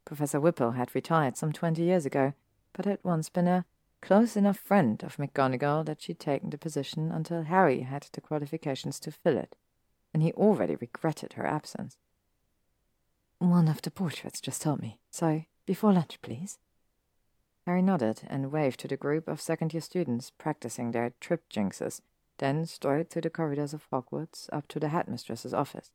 Professor 0.04 0.40
Whipple 0.40 0.72
had 0.72 0.94
retired 0.94 1.36
some 1.36 1.52
twenty 1.52 1.82
years 1.82 2.06
ago, 2.06 2.32
but 2.72 2.86
had 2.86 2.98
once 3.02 3.28
been 3.28 3.46
a 3.46 3.66
close 4.00 4.36
enough 4.36 4.58
friend 4.58 5.02
of 5.02 5.16
McGonagall 5.16 5.84
that 5.84 6.00
she'd 6.00 6.18
taken 6.18 6.50
the 6.50 6.56
position 6.56 7.12
until 7.12 7.42
Harry 7.42 7.80
had 7.82 8.08
the 8.12 8.20
qualifications 8.20 8.98
to 9.00 9.10
fill 9.10 9.36
it, 9.36 9.54
and 10.14 10.22
he 10.22 10.32
already 10.32 10.76
regretted 10.76 11.34
her 11.34 11.46
absence. 11.46 11.98
One 13.38 13.68
of 13.68 13.82
the 13.82 13.90
portraits 13.90 14.40
just 14.40 14.62
told 14.62 14.80
me, 14.80 14.98
so 15.10 15.42
before 15.66 15.92
lunch, 15.92 16.20
please. 16.22 16.58
Harry 17.68 17.82
nodded 17.82 18.22
and 18.28 18.50
waved 18.50 18.80
to 18.80 18.88
the 18.88 18.96
group 18.96 19.28
of 19.28 19.42
second 19.42 19.74
year 19.74 19.82
students 19.82 20.30
practicing 20.30 20.90
their 20.90 21.12
trip 21.20 21.46
jinxes, 21.50 22.00
then 22.38 22.64
strode 22.64 23.10
through 23.10 23.20
the 23.20 23.28
corridors 23.28 23.74
of 23.74 23.86
Hogwarts 23.90 24.48
up 24.54 24.66
to 24.68 24.80
the 24.80 24.88
headmistress's 24.88 25.52
office. 25.52 25.90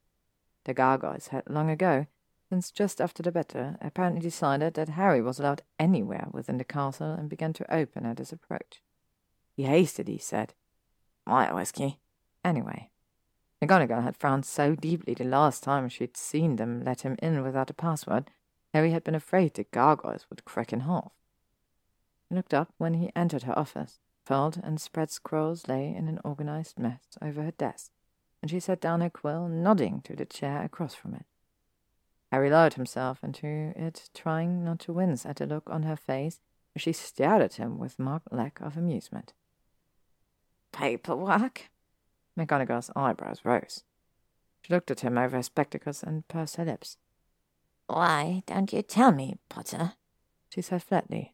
The 0.66 0.76
gargoyles 0.76 1.30
had 1.30 1.50
long 1.50 1.72
ago, 1.72 2.06
since 2.48 2.70
just 2.70 3.02
after 3.02 3.24
the 3.24 3.32
battle, 3.32 3.76
apparently 3.82 4.22
decided 4.22 4.76
that 4.76 4.90
Harry 4.90 5.20
was 5.20 5.40
allowed 5.40 5.64
anywhere 5.80 6.28
within 6.32 6.60
the 6.60 6.64
castle 6.64 7.12
and 7.12 7.28
began 7.28 7.54
to 7.54 7.74
open 7.74 8.06
at 8.06 8.20
his 8.20 8.32
approach. 8.32 8.84
He 9.56 9.64
hastily 9.64 10.20
said, 10.20 10.54
My 11.26 11.52
whiskey. 11.52 11.98
Anyway, 12.46 12.92
McGonagall 13.64 14.04
had 14.04 14.16
frowned 14.16 14.46
so 14.46 14.76
deeply 14.76 15.16
the 15.16 15.24
last 15.24 15.64
time 15.64 15.90
she'd 15.90 16.18
seen 16.18 16.58
them 16.58 16.84
let 16.84 17.02
him 17.02 17.16
in 17.18 17.42
without 17.42 17.72
a 17.72 17.74
password, 17.74 18.30
Harry 18.76 18.92
had 18.92 19.04
been 19.04 19.16
afraid 19.16 19.56
the 19.56 19.64
gargoyles 19.64 20.28
would 20.30 20.46
crack 20.46 20.72
in 20.72 20.82
half 20.82 21.14
looked 22.34 22.54
up 22.54 22.74
when 22.78 22.96
he 22.96 23.12
entered 23.16 23.44
her 23.44 23.58
office. 23.58 24.00
Furled 24.26 24.60
and 24.64 24.80
spread 24.80 25.12
scrolls 25.12 25.68
lay 25.68 25.94
in 25.94 26.08
an 26.08 26.20
organized 26.24 26.80
mess 26.80 27.18
over 27.22 27.44
her 27.44 27.52
desk, 27.52 27.92
and 28.42 28.50
she 28.50 28.60
set 28.60 28.80
down 28.80 29.02
her 29.02 29.10
quill, 29.10 29.50
nodding 29.50 30.02
to 30.02 30.16
the 30.16 30.26
chair 30.26 30.64
across 30.64 30.96
from 30.96 31.14
it. 31.14 31.26
Harry 32.32 32.50
lowered 32.50 32.76
himself 32.76 33.24
into 33.24 33.74
it, 33.76 34.10
trying 34.14 34.64
not 34.64 34.80
to 34.80 34.94
wince 34.94 35.26
at 35.26 35.36
the 35.36 35.46
look 35.46 35.70
on 35.70 35.84
her 35.84 35.98
face 35.98 36.40
as 36.76 36.82
she 36.82 36.94
stared 36.94 37.42
at 37.42 37.56
him 37.56 37.78
with 37.78 38.00
marked 38.00 38.32
lack 38.32 38.60
of 38.62 38.78
amusement. 38.78 39.34
Paperwork? 40.72 41.70
McGonagall's 42.38 42.90
eyebrows 42.96 43.42
rose. 43.44 43.84
She 44.62 44.74
looked 44.74 44.90
at 44.90 45.02
him 45.02 45.18
over 45.18 45.36
her 45.36 45.44
spectacles 45.44 46.02
and 46.02 46.28
pursed 46.28 46.56
her 46.56 46.66
lips. 46.66 46.98
Why 47.88 48.44
don't 48.48 48.72
you 48.72 48.82
tell 48.82 49.12
me, 49.12 49.36
Potter? 49.50 49.94
She 50.50 50.62
said 50.62 50.82
flatly, 50.82 51.34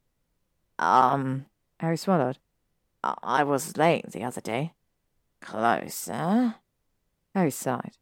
um, 0.79 1.45
Harry 1.79 1.97
swallowed. 1.97 2.40
I 3.03 3.44
was 3.44 3.78
late 3.78 4.12
the 4.12 4.24
other 4.24 4.42
day. 4.42 4.74
Closer. 5.42 6.56
Harry 7.35 7.51
sighed. 7.51 7.97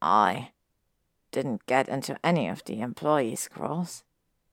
I 0.00 0.50
didn't 1.32 1.66
get 1.66 1.88
into 1.88 2.18
any 2.24 2.48
of 2.48 2.64
the 2.64 2.80
employee 2.80 3.36
scrolls, 3.36 4.04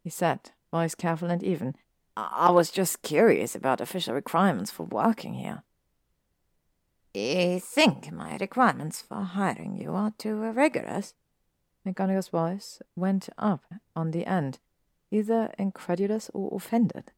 he 0.04 0.10
said, 0.10 0.52
voice 0.72 0.96
careful 0.96 1.30
and 1.30 1.44
even. 1.44 1.76
I 2.18 2.52
was 2.52 2.72
just 2.72 3.02
curious 3.02 3.56
about 3.56 3.82
official 3.82 4.14
requirements 4.14 4.72
for 4.72 4.84
working 4.84 5.36
here. 5.36 5.64
You 7.14 7.60
think 7.60 8.12
my 8.12 8.38
requirements 8.38 9.02
for 9.02 9.22
hiring 9.22 9.78
you 9.78 9.94
are 9.94 10.14
too 10.18 10.36
rigorous? 10.36 11.14
McGonagall's 11.86 12.30
voice 12.30 12.82
went 12.96 13.30
up 13.38 13.64
on 13.96 14.12
the 14.12 14.26
end, 14.26 14.60
either 15.10 15.52
incredulous 15.58 16.30
or 16.34 16.56
offended 16.56 17.12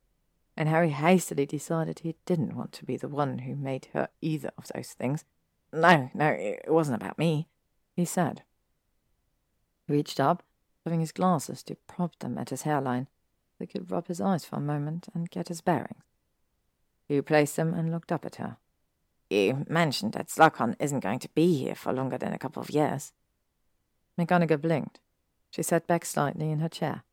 and 0.55 0.69
Harry 0.69 0.89
hastily 0.89 1.45
decided 1.45 1.99
he 1.99 2.15
didn't 2.25 2.55
want 2.55 2.71
to 2.73 2.85
be 2.85 2.97
the 2.97 3.07
one 3.07 3.39
who 3.39 3.55
made 3.55 3.87
her 3.93 4.09
either 4.21 4.51
of 4.57 4.69
those 4.73 4.89
things. 4.89 5.25
No, 5.71 6.11
no, 6.13 6.27
it 6.27 6.65
wasn't 6.67 7.01
about 7.01 7.17
me, 7.17 7.47
he 7.95 8.05
said. 8.05 8.43
He 9.87 9.93
reached 9.93 10.19
up, 10.19 10.43
having 10.85 10.99
his 10.99 11.11
glasses 11.11 11.63
to 11.63 11.75
prop 11.87 12.19
them 12.19 12.37
at 12.37 12.51
his 12.51 12.61
hairline, 12.61 13.07
so 13.51 13.57
he 13.59 13.67
could 13.67 13.89
rub 13.89 14.07
his 14.07 14.21
eyes 14.21 14.45
for 14.45 14.57
a 14.57 14.61
moment 14.61 15.07
and 15.13 15.31
get 15.31 15.47
his 15.47 15.61
bearings. 15.61 16.03
He 17.07 17.15
replaced 17.15 17.55
them 17.55 17.73
and 17.73 17.91
looked 17.91 18.11
up 18.11 18.25
at 18.25 18.35
her. 18.35 18.57
You 19.29 19.65
mentioned 19.67 20.13
that 20.13 20.27
Slughorn 20.27 20.75
isn't 20.79 20.99
going 20.99 21.19
to 21.19 21.29
be 21.29 21.57
here 21.57 21.75
for 21.75 21.91
longer 21.91 22.17
than 22.17 22.33
a 22.33 22.37
couple 22.37 22.61
of 22.61 22.69
years. 22.69 23.13
McGonagall 24.19 24.61
blinked. 24.61 24.99
She 25.49 25.63
sat 25.63 25.87
back 25.87 26.05
slightly 26.05 26.51
in 26.51 26.59
her 26.59 26.69
chair. 26.69 27.03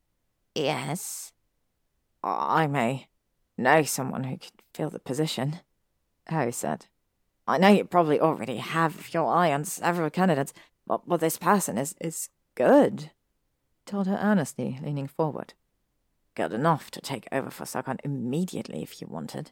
Yes. 0.55 1.33
I 2.23 2.67
may 2.67 3.09
know 3.61 3.83
someone 3.83 4.25
who 4.25 4.37
could 4.37 4.63
fill 4.75 4.91
the 4.91 4.99
position, 4.99 5.61
Harry 6.27 6.53
said. 6.53 6.87
I 7.47 7.59
know 7.59 7.69
you 7.69 7.85
probably 7.85 8.21
already 8.21 8.57
have 8.57 9.13
your 9.13 9.33
eye 9.33 9.53
on 9.53 9.65
several 9.65 10.11
candidates, 10.11 10.53
but, 10.87 11.03
but 11.07 11.21
this 11.21 11.39
person 11.39 11.79
is, 11.79 11.95
is 12.01 12.29
good, 12.55 13.11
told 13.87 14.07
her 14.07 14.19
earnestly, 14.21 14.79
leaning 14.83 15.09
forward. 15.09 15.55
Good 16.35 16.53
enough 16.53 16.91
to 16.93 17.01
take 17.01 17.27
over 17.33 17.51
for 17.51 17.65
Slughorn 17.65 17.99
immediately 18.05 18.83
if 18.83 19.01
you 19.01 19.09
wanted. 19.09 19.51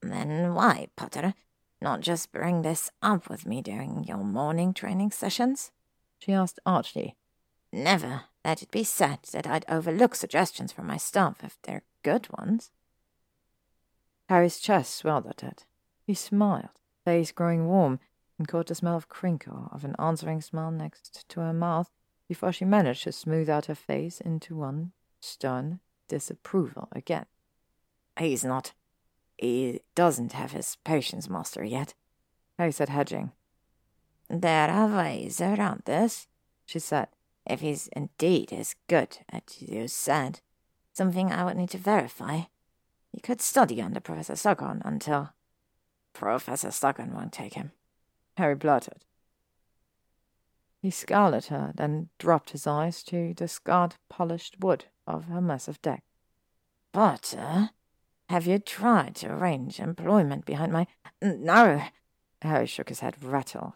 Then 0.00 0.54
why, 0.54 0.88
Potter, 0.96 1.34
not 1.80 2.00
just 2.00 2.32
bring 2.32 2.62
this 2.62 2.90
up 3.02 3.28
with 3.28 3.46
me 3.46 3.62
during 3.62 4.04
your 4.04 4.18
morning 4.18 4.72
training 4.72 5.10
sessions? 5.10 5.72
She 6.18 6.32
asked 6.32 6.60
archly. 6.64 7.16
Never 7.72 8.24
let 8.44 8.62
it 8.62 8.70
be 8.70 8.84
said 8.84 9.20
that 9.32 9.46
I'd 9.46 9.64
overlook 9.68 10.14
suggestions 10.14 10.72
from 10.72 10.86
my 10.86 10.96
staff 10.96 11.42
if 11.42 11.58
they're 11.62 11.82
good 12.02 12.28
ones. 12.38 12.70
Harry's 14.28 14.58
chest 14.58 14.94
swelled 14.94 15.26
at 15.26 15.42
it. 15.42 15.64
He 16.06 16.14
smiled, 16.14 16.80
face 17.04 17.32
growing 17.32 17.66
warm, 17.66 18.00
and 18.38 18.46
caught 18.46 18.66
the 18.66 18.74
smell 18.74 18.96
of 18.96 19.08
crinkle 19.08 19.68
of 19.72 19.84
an 19.84 19.96
answering 19.98 20.40
smile 20.40 20.70
next 20.70 21.28
to 21.28 21.40
her 21.40 21.52
mouth 21.52 21.90
before 22.28 22.52
she 22.52 22.64
managed 22.64 23.04
to 23.04 23.12
smooth 23.12 23.48
out 23.48 23.66
her 23.66 23.74
face 23.74 24.20
into 24.20 24.54
one 24.54 24.92
stern 25.20 25.80
disapproval 26.08 26.88
again. 26.92 27.26
He's 28.18 28.44
not. 28.44 28.72
He 29.36 29.80
doesn't 29.94 30.32
have 30.32 30.52
his 30.52 30.76
potions 30.84 31.28
master 31.28 31.64
yet, 31.64 31.94
Harry 32.58 32.72
said, 32.72 32.88
hedging. 32.88 33.32
There 34.28 34.68
are 34.68 34.96
ways 34.96 35.40
around 35.40 35.82
this, 35.84 36.26
she 36.66 36.78
said. 36.78 37.08
If 37.48 37.60
he's 37.60 37.88
indeed 37.88 38.52
as 38.52 38.74
good 38.88 39.18
as 39.30 39.62
you 39.62 39.88
said, 39.88 40.40
something 40.92 41.32
I 41.32 41.44
would 41.44 41.56
need 41.56 41.70
to 41.70 41.78
verify. 41.78 42.42
You 43.12 43.22
could 43.22 43.40
study 43.40 43.80
under 43.80 44.00
Professor 44.00 44.34
Slughorn 44.34 44.82
until. 44.84 45.30
Professor 46.12 46.68
Slughorn 46.68 47.12
won't 47.14 47.32
take 47.32 47.54
him, 47.54 47.72
Harry 48.36 48.54
blurted. 48.54 49.04
He 50.82 50.90
scowled 50.90 51.34
at 51.34 51.46
her, 51.46 51.72
then 51.74 52.10
dropped 52.18 52.50
his 52.50 52.66
eyes 52.66 53.02
to 53.04 53.34
the 53.34 53.48
scarred, 53.48 53.96
polished 54.08 54.60
wood 54.60 54.84
of 55.06 55.24
her 55.24 55.40
massive 55.40 55.80
deck. 55.80 56.04
Potter, 56.92 57.70
have 58.28 58.46
you 58.46 58.58
tried 58.58 59.16
to 59.16 59.32
arrange 59.32 59.80
employment 59.80 60.44
behind 60.44 60.72
my. 60.72 60.86
No! 61.22 61.82
Harry 62.42 62.66
shook 62.66 62.90
his 62.90 63.00
head, 63.00 63.22
rattled. 63.22 63.74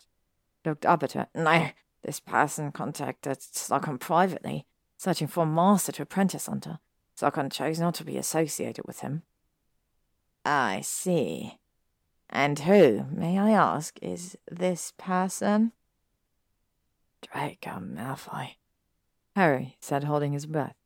Looked 0.65 0.87
up 0.87 1.03
at 1.03 1.12
her. 1.12 1.28
No, 1.35 1.71
this 2.03 2.21
person 2.21 2.73
contacted 2.73 3.39
Slughorn 3.39 3.99
privately 3.99 4.67
searching 4.97 5.27
for 5.27 5.43
a 5.43 5.47
master 5.47 5.93
to 5.93 6.03
apprentice 6.03 6.49
under. 6.49 6.79
Slughorn 7.19 7.51
chose 7.51 7.81
not 7.81 7.95
to 7.97 8.05
be 8.05 8.17
associated 8.17 8.85
with 8.87 9.01
him. 9.01 9.23
I 10.45 10.81
see. 10.83 11.59
And 12.31 12.61
who, 12.61 13.07
may 13.11 13.39
I 13.39 13.51
ask, 13.51 13.99
is 14.01 14.37
this 14.51 14.93
person? 14.97 15.73
Draco 17.21 17.79
Malfoy, 17.81 18.57
Harry 19.37 19.77
said, 19.81 20.05
holding 20.05 20.33
his 20.33 20.47
breath. 20.47 20.77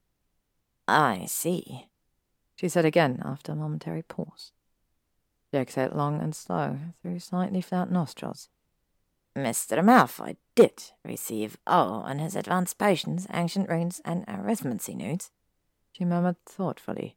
I 0.89 1.25
see, 1.27 1.87
she 2.55 2.69
said 2.69 2.85
again 2.85 3.23
after 3.25 3.53
a 3.53 3.57
momentary 3.57 4.03
pause. 4.03 4.53
She 5.51 5.59
exhaled 5.59 5.95
long 5.95 6.21
and 6.21 6.35
slow 6.35 6.79
through 7.01 7.21
slightly 7.21 7.61
flat 7.61 7.91
nostrils. 7.91 8.49
Mr. 9.36 9.85
Malfoy 9.85 10.36
did 10.54 10.92
receive 11.04 11.58
all 11.67 12.01
on 12.01 12.19
his 12.19 12.35
advanced 12.35 12.78
potions, 12.78 13.26
ancient 13.35 13.69
runes, 13.69 14.01
and 14.02 14.26
arithmancy 14.26 14.97
notes, 14.97 15.31
she 15.92 16.06
murmured 16.06 16.36
thoughtfully, 16.47 17.17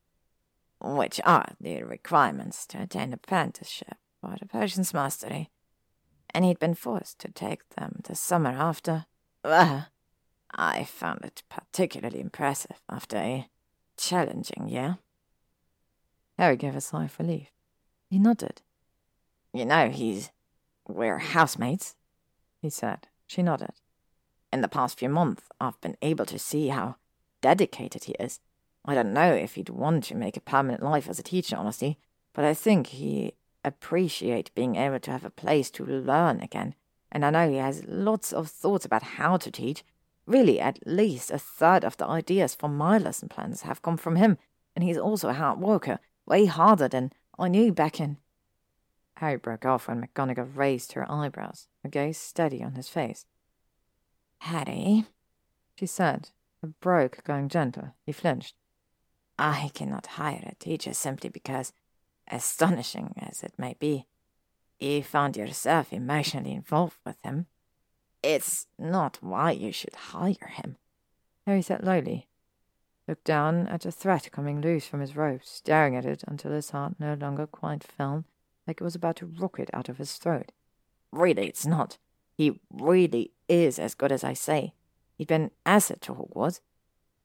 which 0.82 1.22
are 1.24 1.54
the 1.62 1.82
requirements 1.84 2.66
to 2.68 2.82
attain 2.82 3.14
apprenticeship 3.14 3.96
for 4.20 4.36
the 4.38 4.46
potions 4.46 4.94
mastery, 4.94 5.50
and 6.34 6.44
he'd 6.44 6.60
been 6.60 6.76
forced 6.76 7.20
to 7.20 7.32
take 7.32 7.68
them 7.70 8.02
the 8.04 8.16
summer 8.16 8.50
after. 8.50 9.06
Well, 9.44 9.88
I 10.52 10.84
found 10.84 11.24
it 11.24 11.44
particularly 11.50 12.20
impressive 12.20 12.82
after 12.90 13.16
a 13.16 13.48
challenging 13.96 14.68
year. 14.68 14.98
Harry 16.38 16.58
gave 16.58 16.76
a 16.76 16.82
sigh 16.82 17.06
of 17.06 17.18
relief. 17.18 17.48
He 18.10 18.20
nodded. 18.20 18.62
You 19.54 19.66
know, 19.66 19.90
he's. 19.90 20.32
We're 20.88 21.20
housemates, 21.20 21.96
he 22.62 22.70
said. 22.70 23.08
She 23.28 23.42
nodded. 23.42 23.72
In 24.52 24.62
the 24.62 24.68
past 24.68 24.98
few 24.98 25.10
months, 25.10 25.44
I've 25.60 25.80
been 25.82 25.98
able 26.02 26.26
to 26.26 26.40
see 26.40 26.70
how 26.70 26.96
dedicated 27.42 28.06
he 28.06 28.14
is. 28.14 28.40
I 28.86 28.96
don't 28.96 29.14
know 29.14 29.34
if 29.34 29.56
he'd 29.56 29.70
want 29.70 30.06
to 30.06 30.16
make 30.16 30.38
a 30.38 30.42
permanent 30.42 30.82
life 30.82 31.08
as 31.08 31.20
a 31.20 31.24
teacher, 31.24 31.56
honestly, 31.56 32.00
but 32.34 32.46
I 32.46 32.54
think 32.54 32.88
he 32.88 33.34
appreciate 33.64 34.54
being 34.56 34.76
able 34.76 35.00
to 35.02 35.12
have 35.12 35.26
a 35.26 35.30
place 35.30 35.70
to 35.72 35.86
learn 35.86 36.42
again. 36.42 36.76
And 37.12 37.26
I 37.26 37.30
know 37.30 37.50
he 37.50 37.58
has 37.58 37.86
lots 37.88 38.32
of 38.32 38.50
thoughts 38.50 38.86
about 38.86 39.04
how 39.04 39.38
to 39.38 39.52
teach. 39.52 39.84
Really, 40.26 40.60
at 40.60 40.80
least 40.86 41.32
a 41.32 41.40
third 41.40 41.84
of 41.84 41.98
the 41.98 42.08
ideas 42.08 42.56
for 42.56 42.70
my 42.70 42.98
lesson 42.98 43.30
plans 43.30 43.62
have 43.62 43.82
come 43.82 43.98
from 43.98 44.16
him, 44.16 44.38
and 44.76 44.84
he's 44.84 44.98
also 44.98 45.30
a 45.30 45.34
hard 45.34 45.60
worker, 45.60 46.00
way 46.26 46.46
harder 46.46 46.88
than 46.88 47.12
I 47.38 47.48
knew 47.48 47.74
back 47.74 48.00
in. 48.00 48.18
Harry 49.20 49.36
broke 49.36 49.66
off 49.66 49.90
when 49.90 50.02
McGonagall 50.02 50.56
raised 50.56 50.94
her 50.94 51.10
eyebrows, 51.12 51.68
her 51.84 51.90
gaze 51.90 52.18
steady 52.18 52.64
on 52.64 52.76
his 52.76 52.88
face. 52.88 53.26
Harry, 54.40 55.04
she 55.76 55.86
said, 55.86 56.30
her 56.62 56.70
brogue 56.80 57.18
going 57.26 57.50
gentle. 57.50 57.90
He 58.06 58.14
flinched. 58.14 58.56
I 59.38 59.72
cannot 59.74 60.08
hire 60.08 60.46
a 60.46 60.56
teacher 60.56 60.94
simply 60.94 61.30
because, 61.30 61.74
astonishing 62.32 63.14
as 63.18 63.44
it 63.44 63.52
may 63.58 63.76
be, 63.78 64.08
you 64.80 65.04
found 65.04 65.36
yourself 65.36 65.92
emotionally 65.92 66.54
involved 66.54 67.00
with 67.06 67.18
him. 67.22 67.48
It's 68.24 68.68
not 68.78 69.18
why 69.20 69.52
you 69.52 69.74
should 69.74 69.96
hire 69.96 70.48
him. 70.48 70.78
Harry 71.46 71.62
said 71.62 71.84
lowly, 71.84 72.30
looked 73.06 73.26
down 73.26 73.68
at 73.68 73.86
a 73.86 73.92
thread 73.92 74.32
coming 74.32 74.62
loose 74.62 74.88
from 74.88 75.02
his 75.02 75.18
robe, 75.18 75.42
staring 75.44 75.98
at 75.98 76.06
it 76.06 76.24
until 76.26 76.54
his 76.54 76.70
heart 76.70 76.96
no 77.00 77.16
longer 77.16 77.46
quite 77.46 77.84
felt 77.84 78.24
like 78.70 78.80
it 78.80 78.84
was 78.84 78.96
about 78.96 79.16
to 79.18 79.26
rocket 79.26 79.70
out 79.74 79.90
of 79.90 79.98
his 79.98 80.14
throat. 80.14 80.52
Really, 81.12 81.48
it's 81.48 81.66
not. 81.66 81.98
He 82.38 82.60
really 82.72 83.32
is 83.48 83.80
as 83.80 83.96
good 83.96 84.12
as 84.12 84.24
I 84.24 84.34
say. 84.34 84.74
He'd 85.18 85.28
been 85.28 85.50
asset 85.66 86.02
to 86.02 86.14
Hogwarts. 86.14 86.62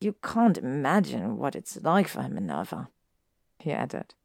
You 0.01 0.15
can't 0.23 0.57
imagine 0.57 1.37
what 1.37 1.55
it's 1.55 1.77
like 1.83 2.07
for 2.07 2.23
him, 2.23 2.33
Minerva, 2.33 2.89
he 3.59 3.71
added. 3.71 4.15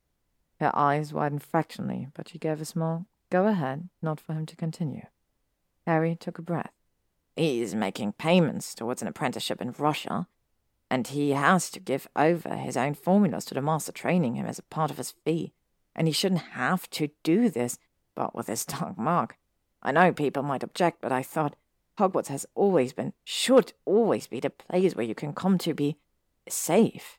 Her 0.58 0.72
eyes 0.74 1.12
widened 1.12 1.42
fractionally, 1.42 2.08
but 2.15 2.28
she 2.31 2.38
gave 2.38 2.60
a 2.60 2.65
small 2.65 3.06
go 3.28 3.47
ahead, 3.47 3.90
not 4.01 4.19
for 4.19 4.33
him 4.33 4.47
to 4.47 4.56
continue. 4.56 5.06
Harry 5.86 6.17
took 6.17 6.38
a 6.38 6.42
breath. 6.42 6.72
He's 7.36 7.74
making 7.74 8.15
payments 8.15 8.74
towards 8.74 9.03
an 9.03 9.08
apprenticeship 9.08 9.60
in 9.60 9.74
Russia 9.78 10.26
and 10.90 11.06
he 11.06 11.31
has 11.31 11.70
to 11.70 11.81
give 11.81 12.08
over 12.17 12.56
his 12.56 12.76
own 12.76 12.94
formulas 12.94 13.44
to 13.44 13.54
the 13.54 13.62
master 13.62 13.92
training 13.92 14.35
him 14.35 14.47
as 14.47 14.58
a 14.58 14.65
part 14.65 14.90
of 14.90 14.97
his 14.97 15.15
fee. 15.24 15.53
And 15.94 16.06
he 16.06 16.12
shouldn't 16.12 16.53
have 16.53 16.89
to 16.90 17.10
do 17.23 17.51
this, 17.51 17.78
but 18.15 18.35
with 18.35 18.47
his 18.47 18.65
dark 18.67 18.99
mark. 18.99 19.37
I 19.83 19.92
know 19.92 20.12
people 20.12 20.42
might 20.42 20.62
object, 20.62 21.01
but 21.01 21.12
I 21.12 21.23
thought 21.23 21.56
Hogwarts 21.99 22.28
has 22.28 22.47
always 22.55 22.92
been, 22.92 23.12
should 23.24 23.73
always 23.85 24.26
be, 24.26 24.40
the 24.40 24.51
place 24.51 24.94
where 24.94 25.06
you 25.06 25.15
can 25.15 25.33
come 25.33 25.58
to 25.58 25.74
be 25.74 25.97
safe. 26.49 27.19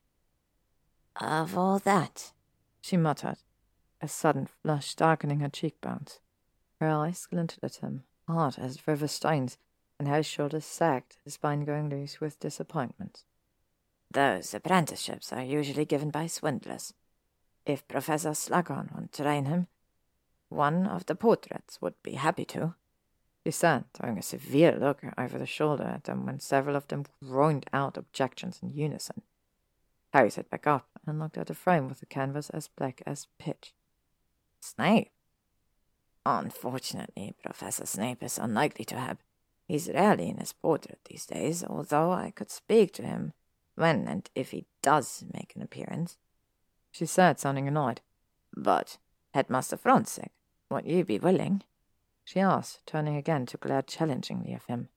Of 1.19 1.57
all 1.57 1.79
that, 1.79 2.31
she 2.81 2.97
muttered, 2.97 3.37
a 4.01 4.07
sudden 4.07 4.47
flush 4.47 4.95
darkening 4.95 5.39
her 5.41 5.49
cheekbones. 5.49 6.19
Her 6.79 6.89
eyes 6.89 7.27
glinted 7.27 7.63
at 7.63 7.75
him, 7.75 8.05
hard 8.27 8.57
as 8.57 8.87
river 8.87 9.07
stones, 9.07 9.57
and 9.99 10.07
her 10.07 10.23
shoulders 10.23 10.65
sagged, 10.65 11.17
her 11.25 11.29
spine 11.29 11.63
going 11.63 11.89
loose 11.89 12.19
with 12.19 12.39
disappointment. 12.39 13.23
Those 14.09 14.53
apprenticeships 14.53 15.31
are 15.31 15.43
usually 15.43 15.85
given 15.85 16.09
by 16.09 16.25
swindlers. 16.25 16.93
If 17.65 17.87
Professor 17.87 18.31
Slughorn 18.31 18.95
would 18.95 19.13
train 19.13 19.45
him, 19.45 19.67
one 20.49 20.85
of 20.87 21.05
the 21.05 21.15
portraits 21.15 21.81
would 21.81 21.95
be 22.03 22.13
happy 22.13 22.45
to. 22.45 22.75
She 23.45 23.51
said, 23.51 23.85
throwing 23.93 24.17
a 24.17 24.23
severe 24.23 24.77
look 24.77 25.01
over 25.17 25.37
the 25.37 25.45
shoulder 25.45 25.83
at 25.83 26.03
them 26.03 26.25
when 26.25 26.39
several 26.39 26.75
of 26.75 26.87
them 26.87 27.05
groaned 27.23 27.65
out 27.73 27.97
objections 27.97 28.59
in 28.61 28.69
unison. 28.69 29.21
Harry 30.13 30.29
sat 30.29 30.49
back 30.49 30.67
up 30.67 30.87
and 31.07 31.19
looked 31.19 31.37
at 31.37 31.47
the 31.47 31.55
frame 31.55 31.87
with 31.87 31.99
the 32.01 32.05
canvas 32.05 32.49
as 32.49 32.67
black 32.67 33.01
as 33.05 33.27
pitch. 33.39 33.73
Snape? 34.59 35.11
Unfortunately, 36.25 37.33
Professor 37.41 37.85
Snape 37.85 38.21
is 38.21 38.37
unlikely 38.37 38.85
to 38.85 38.95
have. 38.95 39.17
He's 39.67 39.89
rarely 39.89 40.29
in 40.29 40.37
his 40.37 40.53
portrait 40.53 40.99
these 41.05 41.25
days, 41.25 41.63
although 41.63 42.11
I 42.11 42.31
could 42.31 42.51
speak 42.51 42.93
to 42.93 43.03
him 43.03 43.33
when 43.75 44.07
and 44.07 44.29
if 44.35 44.51
he 44.51 44.65
does 44.81 45.23
make 45.33 45.55
an 45.55 45.61
appearance. 45.61 46.17
She 46.91 47.05
said, 47.05 47.39
sounding 47.39 47.67
annoyed. 47.67 48.01
But, 48.55 48.97
Headmaster 49.33 49.77
Franzek, 49.77 50.29
would 50.69 50.85
you 50.85 51.05
be 51.05 51.19
willing? 51.19 51.63
She 52.23 52.39
asked, 52.39 52.85
turning 52.85 53.15
again 53.15 53.45
to 53.47 53.57
glare 53.57 53.81
challengingly 53.81 54.53
at 54.53 54.63
him. 54.63 54.89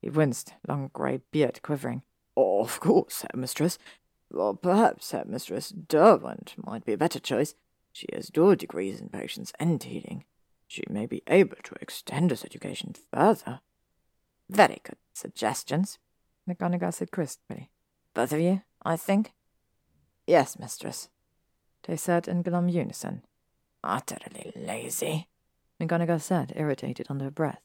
He 0.00 0.08
winced, 0.08 0.54
long 0.66 0.90
grey 0.92 1.20
beard 1.30 1.60
quivering. 1.62 2.02
Oh, 2.36 2.60
of 2.60 2.80
course, 2.80 3.22
Headmistress. 3.22 3.78
Well, 4.30 4.54
perhaps 4.54 5.10
Headmistress 5.10 5.70
Derwent 5.70 6.54
might 6.56 6.84
be 6.84 6.92
a 6.92 6.98
better 6.98 7.18
choice. 7.18 7.54
She 7.92 8.06
has 8.12 8.28
dual 8.28 8.54
degrees 8.54 9.00
in 9.00 9.08
potions 9.08 9.52
and 9.58 9.82
healing. 9.82 10.24
She 10.68 10.84
may 10.88 11.06
be 11.06 11.22
able 11.26 11.56
to 11.64 11.74
extend 11.80 12.30
his 12.30 12.44
education 12.44 12.94
further. 13.12 13.60
Very 14.48 14.80
good 14.84 14.96
suggestions, 15.12 15.98
McGonagall 16.48 16.94
said 16.94 17.10
crisply. 17.10 17.70
Both 18.14 18.32
of 18.32 18.40
you, 18.40 18.62
I 18.84 18.96
think? 18.96 19.32
Yes, 20.30 20.60
mistress, 20.60 21.08
they 21.88 21.96
said 21.96 22.28
in 22.28 22.42
glum 22.42 22.68
unison. 22.68 23.24
Utterly 23.82 24.52
lazy, 24.54 25.26
McGonagall 25.80 26.20
said, 26.20 26.52
irritated 26.54 27.08
under 27.10 27.24
her 27.24 27.32
breath. 27.32 27.62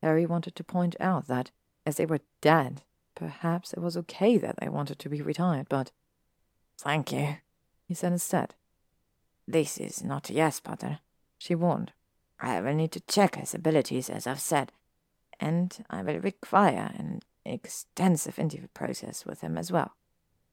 Harry 0.00 0.24
wanted 0.24 0.54
to 0.54 0.62
point 0.62 0.94
out 1.00 1.26
that, 1.26 1.50
as 1.84 1.96
they 1.96 2.06
were 2.06 2.20
dead, 2.40 2.82
perhaps 3.16 3.72
it 3.72 3.80
was 3.80 3.96
okay 3.96 4.36
that 4.36 4.60
they 4.60 4.68
wanted 4.68 5.00
to 5.00 5.08
be 5.08 5.20
retired, 5.22 5.66
but. 5.68 5.90
Thank 6.78 7.10
you, 7.10 7.38
he 7.88 7.94
said 7.94 8.12
instead. 8.12 8.54
This 9.48 9.76
is 9.78 10.04
not 10.04 10.30
a 10.30 10.34
yes, 10.34 10.60
Potter, 10.60 11.00
she 11.36 11.56
warned. 11.56 11.90
I 12.38 12.60
will 12.60 12.74
need 12.74 12.92
to 12.92 13.00
check 13.00 13.34
his 13.34 13.56
abilities, 13.56 14.08
as 14.08 14.28
I've 14.28 14.38
said, 14.38 14.70
and 15.40 15.84
I 15.90 16.02
will 16.02 16.20
require 16.20 16.92
an 16.94 17.22
extensive 17.44 18.38
interview 18.38 18.68
process 18.72 19.26
with 19.26 19.40
him 19.40 19.58
as 19.58 19.72
well. 19.72 19.96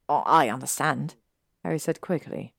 Oh, 0.09 0.23
I 0.25 0.49
understand, 0.49 1.15
Harry 1.63 1.77
said 1.77 2.01
quickly. 2.01 2.55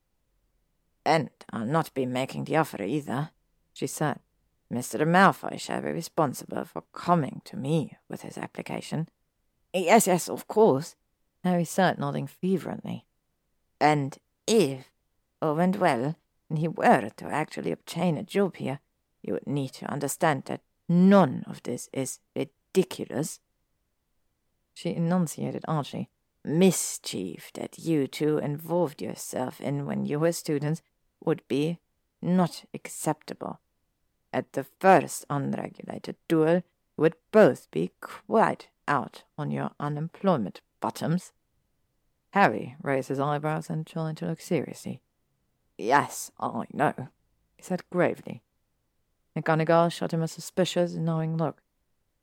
And 1.04 1.30
I'll 1.52 1.66
not 1.66 1.92
be 1.92 2.06
making 2.06 2.44
the 2.44 2.56
offer 2.56 2.80
either, 2.80 3.30
she 3.72 3.88
said. 3.88 4.20
Mr. 4.72 5.00
Malfoy 5.00 5.58
shall 5.58 5.82
be 5.82 5.90
responsible 5.90 6.64
for 6.64 6.84
coming 6.92 7.42
to 7.44 7.56
me 7.56 7.96
with 8.08 8.22
his 8.22 8.38
application. 8.38 9.08
Yes, 9.74 10.06
yes, 10.06 10.28
of 10.28 10.46
course, 10.46 10.94
Harry 11.42 11.64
said, 11.64 11.98
nodding 11.98 12.28
fervently. 12.28 13.04
And 13.80 14.16
if 14.46 14.88
all 15.42 15.56
went 15.56 15.80
well, 15.80 16.14
and 16.48 16.58
he 16.58 16.68
were 16.68 17.10
to 17.16 17.26
actually 17.26 17.72
obtain 17.72 18.16
a 18.16 18.22
job 18.22 18.56
here, 18.56 18.78
you 19.22 19.32
would 19.32 19.46
need 19.46 19.72
to 19.74 19.90
understand 19.90 20.44
that 20.46 20.60
none 20.88 21.44
of 21.48 21.64
this 21.64 21.88
is 21.92 22.20
ridiculous 22.36 23.40
she 24.72 24.94
enunciated 24.94 25.64
archly. 25.66 26.08
Mischief 26.44 27.50
that 27.54 27.78
you 27.78 28.06
two 28.06 28.38
involved 28.38 29.02
yourself 29.02 29.60
in 29.60 29.84
when 29.84 30.06
you 30.06 30.18
were 30.18 30.32
students 30.32 30.82
would 31.22 31.42
be 31.48 31.78
not 32.22 32.64
acceptable. 32.72 33.60
At 34.32 34.52
the 34.52 34.64
first 34.78 35.26
unregulated 35.28 36.16
duel, 36.28 36.56
you 36.56 36.62
would 36.96 37.16
both 37.30 37.70
be 37.70 37.92
quite 38.00 38.68
out 38.86 39.24
on 39.36 39.50
your 39.50 39.70
unemployment 39.78 40.60
bottoms. 40.80 41.32
Harry 42.30 42.76
raised 42.82 43.08
his 43.08 43.20
eyebrows 43.20 43.68
and 43.68 43.86
tried 43.86 44.16
to 44.18 44.26
look 44.26 44.40
seriously. 44.40 45.00
Yes, 45.76 46.30
I 46.38 46.64
know, 46.72 46.94
he 47.56 47.62
said 47.62 47.82
gravely. 47.90 48.42
McGonagall 49.36 49.92
shot 49.92 50.12
him 50.12 50.22
a 50.22 50.28
suspicious, 50.28 50.94
knowing 50.94 51.36
look. 51.36 51.62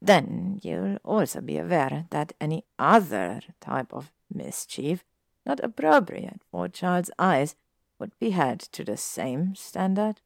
Then 0.02 0.60
you'll 0.62 0.98
also 1.04 1.42
be 1.42 1.58
aware 1.58 2.06
that 2.12 2.34
any 2.40 2.66
other 2.78 3.42
type 3.60 3.94
of 3.94 4.12
mischief 4.32 5.04
not 5.46 5.60
appropriate 5.64 6.42
for 6.52 6.66
a 6.66 6.70
child's 6.70 7.12
eyes 7.18 7.56
would 8.00 8.18
be 8.20 8.32
held 8.32 8.60
to 8.60 8.84
the 8.84 8.98
same 8.98 9.56
standard? 9.56 10.22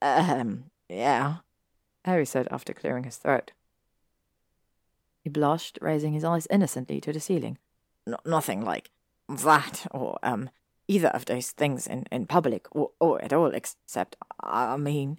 Um, 0.00 0.64
yeah, 0.88 1.36
Harry 2.04 2.26
said 2.26 2.48
after 2.50 2.72
clearing 2.72 3.04
his 3.04 3.16
throat. 3.16 3.52
He 5.24 5.30
blushed, 5.30 5.78
raising 5.82 6.12
his 6.12 6.24
eyes 6.24 6.46
innocently 6.50 7.00
to 7.00 7.12
the 7.12 7.20
ceiling. 7.20 7.58
nothing 8.24 8.64
like 8.64 8.90
that, 9.28 9.86
or, 9.90 10.18
um, 10.22 10.48
either 10.86 11.08
of 11.08 11.26
those 11.26 11.50
things 11.50 11.86
in, 11.86 12.04
in 12.10 12.26
public, 12.26 12.66
or, 12.70 12.92
or 13.00 13.22
at 13.22 13.32
all, 13.32 13.52
except, 13.54 14.16
I 14.40 14.76
mean. 14.76 15.18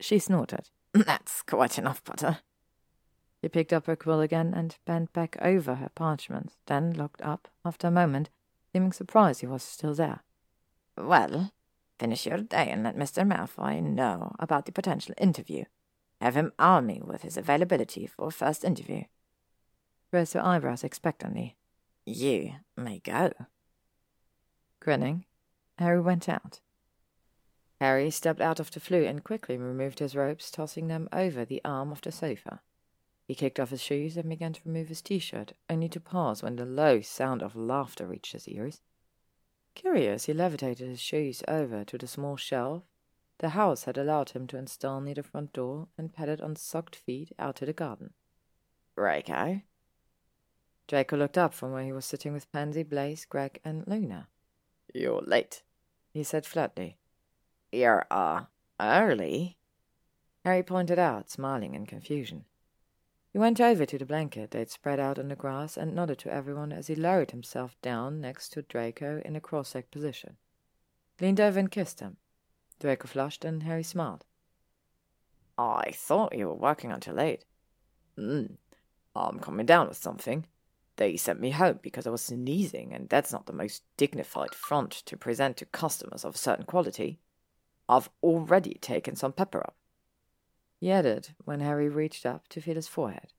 She 0.00 0.18
snorted. 0.18 0.70
That's 0.92 1.42
quite 1.42 1.78
enough, 1.78 2.02
Potter. 2.02 2.38
She 3.40 3.48
picked 3.48 3.72
up 3.72 3.86
her 3.86 3.96
quill 3.96 4.20
again 4.20 4.52
and 4.54 4.76
bent 4.84 5.12
back 5.12 5.36
over 5.40 5.76
her 5.76 5.90
parchment, 5.94 6.52
then 6.66 6.92
looked 6.92 7.22
up 7.22 7.48
after 7.64 7.88
a 7.88 7.92
moment, 7.92 8.30
seeming 8.72 8.92
surprised 8.92 9.40
he 9.40 9.46
was 9.46 9.62
still 9.62 9.94
there. 9.94 10.20
Well, 10.96 11.52
finish 11.98 12.26
your 12.26 12.38
day 12.38 12.70
and 12.70 12.82
let 12.82 12.96
Mr. 12.96 13.26
Malfoy 13.26 13.82
know 13.82 14.34
about 14.38 14.66
the 14.66 14.72
potential 14.72 15.14
interview. 15.18 15.64
Have 16.20 16.34
him 16.34 16.52
arm 16.58 16.86
me 16.86 17.02
with 17.04 17.22
his 17.22 17.36
availability 17.36 18.06
for 18.06 18.30
first 18.30 18.64
interview. 18.64 19.04
Raised 20.12 20.32
her 20.32 20.44
eyebrows 20.44 20.82
expectantly. 20.82 21.56
You 22.06 22.54
may 22.76 23.00
go. 23.00 23.32
Grinning, 24.80 25.26
Harry 25.78 26.00
went 26.00 26.28
out. 26.28 26.60
Harry 27.80 28.10
stepped 28.10 28.40
out 28.40 28.58
of 28.60 28.70
the 28.70 28.80
Floo 28.80 29.06
and 29.06 29.22
quickly 29.22 29.58
removed 29.58 29.98
his 29.98 30.16
robes, 30.16 30.50
tossing 30.50 30.88
them 30.88 31.08
over 31.12 31.44
the 31.44 31.60
arm 31.64 31.92
of 31.92 32.00
the 32.00 32.12
sofa. 32.12 32.60
He 33.26 33.34
kicked 33.34 33.58
off 33.58 33.70
his 33.70 33.82
shoes 33.82 34.16
and 34.16 34.28
began 34.28 34.52
to 34.52 34.60
remove 34.64 34.88
his 34.88 35.02
t-shirt, 35.02 35.52
only 35.68 35.88
to 35.90 36.00
pause 36.00 36.42
when 36.42 36.56
the 36.56 36.64
low 36.64 37.00
sound 37.00 37.42
of 37.42 37.56
laughter 37.56 38.06
reached 38.06 38.32
his 38.32 38.48
ears. 38.48 38.80
Curious, 39.74 40.26
he 40.26 40.32
levitated 40.32 40.88
his 40.88 41.00
shoes 41.00 41.42
over 41.48 41.84
to 41.84 41.98
the 41.98 42.06
small 42.06 42.36
shelf 42.36 42.84
the 43.38 43.50
house 43.50 43.84
had 43.84 43.98
allowed 43.98 44.30
him 44.30 44.46
to 44.46 44.56
install 44.56 45.00
near 45.00 45.14
the 45.14 45.22
front 45.22 45.52
door 45.52 45.88
and 45.98 46.12
padded 46.12 46.40
on 46.40 46.56
socked 46.56 46.96
feet 46.96 47.32
out 47.38 47.56
to 47.56 47.66
the 47.66 47.72
garden. 47.72 48.14
Draco? 48.96 49.60
Draco 50.88 51.16
looked 51.16 51.36
up 51.36 51.52
from 51.52 51.72
where 51.72 51.84
he 51.84 51.92
was 51.92 52.06
sitting 52.06 52.32
with 52.32 52.50
Pansy, 52.50 52.82
Blaise, 52.82 53.26
Greg, 53.26 53.60
and 53.64 53.86
Luna. 53.86 54.28
You're 54.94 55.20
late, 55.20 55.62
he 56.08 56.22
said 56.22 56.46
flatly. 56.46 56.96
You're, 57.70 58.06
uh, 58.10 58.44
early? 58.80 59.58
Harry 60.44 60.62
pointed 60.62 60.98
out, 60.98 61.28
smiling 61.28 61.74
in 61.74 61.84
confusion. 61.84 62.44
He 63.36 63.40
went 63.40 63.60
over 63.60 63.84
to 63.84 63.98
the 63.98 64.06
blanket 64.06 64.52
they'd 64.52 64.70
spread 64.70 64.98
out 64.98 65.18
on 65.18 65.28
the 65.28 65.36
grass 65.36 65.76
and 65.76 65.94
nodded 65.94 66.18
to 66.20 66.32
everyone 66.32 66.72
as 66.72 66.86
he 66.86 66.94
lowered 66.94 67.32
himself 67.32 67.76
down 67.82 68.18
next 68.18 68.48
to 68.54 68.62
Draco 68.62 69.20
in 69.26 69.36
a 69.36 69.42
cross-legged 69.42 69.90
position. 69.90 70.38
Leaned 71.20 71.38
over 71.38 71.58
and 71.58 71.70
kissed 71.70 72.00
him. 72.00 72.16
Draco 72.80 73.06
flushed 73.06 73.44
and 73.44 73.62
Harry 73.64 73.82
smiled. 73.82 74.24
I 75.58 75.90
thought 75.92 76.34
you 76.34 76.46
were 76.46 76.54
working 76.54 76.90
until 76.90 77.16
late. 77.16 77.44
Hmm. 78.16 78.54
I'm 79.14 79.38
coming 79.38 79.66
down 79.66 79.88
with 79.88 79.98
something. 79.98 80.46
They 80.96 81.18
sent 81.18 81.38
me 81.38 81.50
home 81.50 81.80
because 81.82 82.06
I 82.06 82.10
was 82.12 82.22
sneezing, 82.22 82.94
and 82.94 83.06
that's 83.10 83.34
not 83.34 83.44
the 83.44 83.52
most 83.52 83.82
dignified 83.98 84.54
front 84.54 84.92
to 85.04 85.18
present 85.18 85.58
to 85.58 85.66
customers 85.66 86.24
of 86.24 86.36
a 86.36 86.38
certain 86.38 86.64
quality. 86.64 87.20
I've 87.86 88.08
already 88.22 88.78
taken 88.80 89.14
some 89.14 89.34
pepper 89.34 89.58
up. 89.58 89.76
He 90.78 90.90
added 90.90 91.28
when 91.44 91.60
Harry 91.60 91.88
reached 91.88 92.26
up 92.26 92.48
to 92.48 92.60
feel 92.60 92.74
his 92.74 92.88
forehead. 92.88 93.32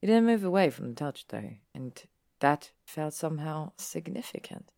He 0.00 0.06
didn't 0.06 0.26
move 0.26 0.44
away 0.44 0.70
from 0.70 0.88
the 0.88 0.94
touch, 0.94 1.26
though, 1.28 1.54
and 1.74 2.02
that 2.40 2.72
felt 2.84 3.14
somehow 3.14 3.72
significant. 3.78 4.70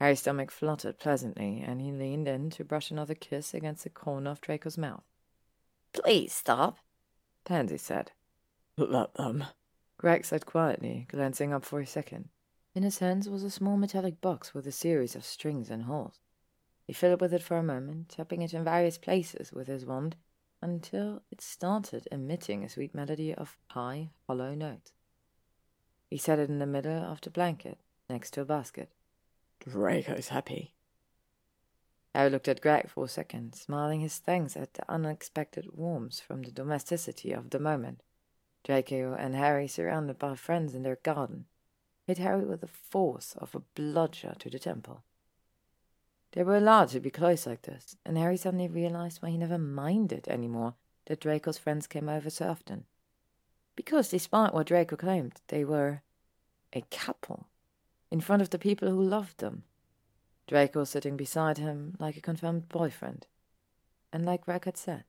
Harry's 0.00 0.20
stomach 0.20 0.50
fluttered 0.50 0.98
pleasantly, 0.98 1.62
and 1.64 1.80
he 1.80 1.92
leaned 1.92 2.26
in 2.26 2.50
to 2.50 2.64
brush 2.64 2.90
another 2.90 3.14
kiss 3.14 3.54
against 3.54 3.84
the 3.84 3.90
corner 3.90 4.30
of 4.30 4.40
Draco's 4.40 4.76
mouth. 4.76 5.04
Please 5.92 6.32
stop, 6.32 6.78
Pansy 7.44 7.78
said. 7.78 8.10
Let 8.76 9.14
them. 9.14 9.42
Um, 9.42 9.44
Greg 9.98 10.24
said 10.24 10.44
quietly, 10.44 11.06
glancing 11.08 11.52
up 11.52 11.64
for 11.64 11.78
a 11.78 11.86
second. 11.86 12.28
In 12.74 12.82
his 12.82 12.98
hands 12.98 13.28
was 13.28 13.44
a 13.44 13.50
small 13.50 13.76
metallic 13.76 14.20
box 14.20 14.52
with 14.52 14.66
a 14.66 14.72
series 14.72 15.14
of 15.14 15.24
strings 15.24 15.70
and 15.70 15.84
holes. 15.84 16.18
He 16.88 16.92
fiddled 16.92 17.20
with 17.20 17.32
it 17.32 17.42
for 17.42 17.56
a 17.56 17.62
moment, 17.62 18.08
tapping 18.08 18.42
it 18.42 18.52
in 18.52 18.64
various 18.64 18.98
places 18.98 19.52
with 19.52 19.68
his 19.68 19.86
wand 19.86 20.16
until 20.64 21.20
it 21.30 21.42
started 21.42 22.08
emitting 22.10 22.64
a 22.64 22.68
sweet 22.70 22.94
melody 22.94 23.34
of 23.34 23.58
high, 23.68 24.08
hollow 24.26 24.54
notes. 24.54 24.92
He 26.08 26.16
set 26.16 26.38
it 26.38 26.48
in 26.48 26.58
the 26.58 26.66
middle 26.66 27.04
of 27.04 27.20
the 27.20 27.28
blanket, 27.28 27.76
next 28.08 28.30
to 28.32 28.40
a 28.40 28.44
basket. 28.46 28.88
Draco's 29.60 30.28
happy. 30.28 30.72
Harry 32.14 32.30
looked 32.30 32.48
at 32.48 32.62
Greg 32.62 32.88
for 32.88 33.04
a 33.04 33.08
second, 33.08 33.54
smiling 33.54 34.00
his 34.00 34.16
thanks 34.16 34.56
at 34.56 34.72
the 34.72 34.90
unexpected 34.90 35.66
warmth 35.74 36.20
from 36.20 36.42
the 36.42 36.50
domesticity 36.50 37.32
of 37.32 37.50
the 37.50 37.58
moment. 37.58 38.02
Draco 38.64 39.14
and 39.18 39.34
Harry, 39.34 39.68
surrounded 39.68 40.18
by 40.18 40.34
friends 40.34 40.74
in 40.74 40.82
their 40.82 40.96
garden, 41.02 41.44
hit 42.06 42.16
Harry 42.16 42.46
with 42.46 42.62
the 42.62 42.66
force 42.66 43.34
of 43.36 43.54
a 43.54 43.60
bludgeon 43.74 44.36
to 44.38 44.48
the 44.48 44.58
temple. 44.58 45.02
They 46.34 46.42
were 46.42 46.56
allowed 46.56 46.88
to 46.88 46.98
be 46.98 47.10
close 47.10 47.46
like 47.46 47.62
this, 47.62 47.96
and 48.04 48.18
Harry 48.18 48.36
suddenly 48.36 48.66
realized 48.66 49.22
why 49.22 49.30
he 49.30 49.38
never 49.38 49.56
minded 49.56 50.26
any 50.26 50.48
more 50.48 50.74
that 51.06 51.20
Draco's 51.20 51.58
friends 51.58 51.86
came 51.86 52.08
over 52.08 52.28
so 52.28 52.48
often. 52.48 52.86
Because, 53.76 54.08
despite 54.08 54.52
what 54.52 54.66
Draco 54.66 54.96
claimed, 54.96 55.40
they 55.46 55.64
were 55.64 56.02
a 56.72 56.82
couple, 56.90 57.46
in 58.10 58.20
front 58.20 58.42
of 58.42 58.50
the 58.50 58.58
people 58.58 58.90
who 58.90 59.00
loved 59.00 59.38
them. 59.38 59.62
Draco 60.48 60.82
sitting 60.82 61.16
beside 61.16 61.58
him 61.58 61.94
like 62.00 62.16
a 62.16 62.20
confirmed 62.20 62.68
boyfriend. 62.68 63.28
And 64.12 64.26
like 64.26 64.44
Greg 64.44 64.64
had 64.64 64.76
said, 64.76 65.04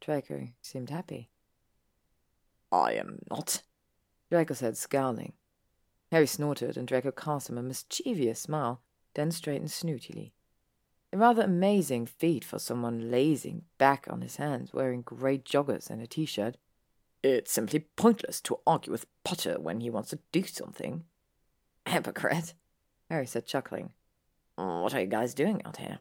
Draco 0.00 0.46
seemed 0.60 0.90
happy. 0.90 1.28
I 2.70 2.92
am 2.92 3.18
not, 3.28 3.62
Draco 4.30 4.54
said, 4.54 4.76
scowling. 4.76 5.32
Harry 6.12 6.28
snorted, 6.28 6.76
and 6.76 6.86
Draco 6.86 7.10
cast 7.10 7.50
him 7.50 7.58
a 7.58 7.62
mischievous 7.64 8.38
smile, 8.38 8.80
then 9.14 9.32
straightened 9.32 9.70
snootily. 9.70 10.30
A 11.12 11.18
rather 11.18 11.42
amazing 11.42 12.06
feat 12.06 12.42
for 12.42 12.58
someone 12.58 13.10
lazing 13.10 13.64
back 13.76 14.06
on 14.08 14.22
his 14.22 14.36
hands, 14.36 14.72
wearing 14.72 15.02
grey 15.02 15.36
joggers 15.36 15.90
and 15.90 16.00
a 16.00 16.06
t 16.06 16.24
shirt. 16.24 16.56
It's 17.22 17.52
simply 17.52 17.80
pointless 17.96 18.40
to 18.42 18.60
argue 18.66 18.90
with 18.90 19.06
Potter 19.22 19.60
when 19.60 19.80
he 19.80 19.90
wants 19.90 20.10
to 20.10 20.18
do 20.32 20.44
something. 20.44 21.04
Hypocrite, 21.86 22.54
Harry 23.10 23.26
said, 23.26 23.46
chuckling. 23.46 23.92
What 24.56 24.94
are 24.94 25.00
you 25.00 25.06
guys 25.06 25.34
doing 25.34 25.60
out 25.64 25.76
here? 25.76 25.98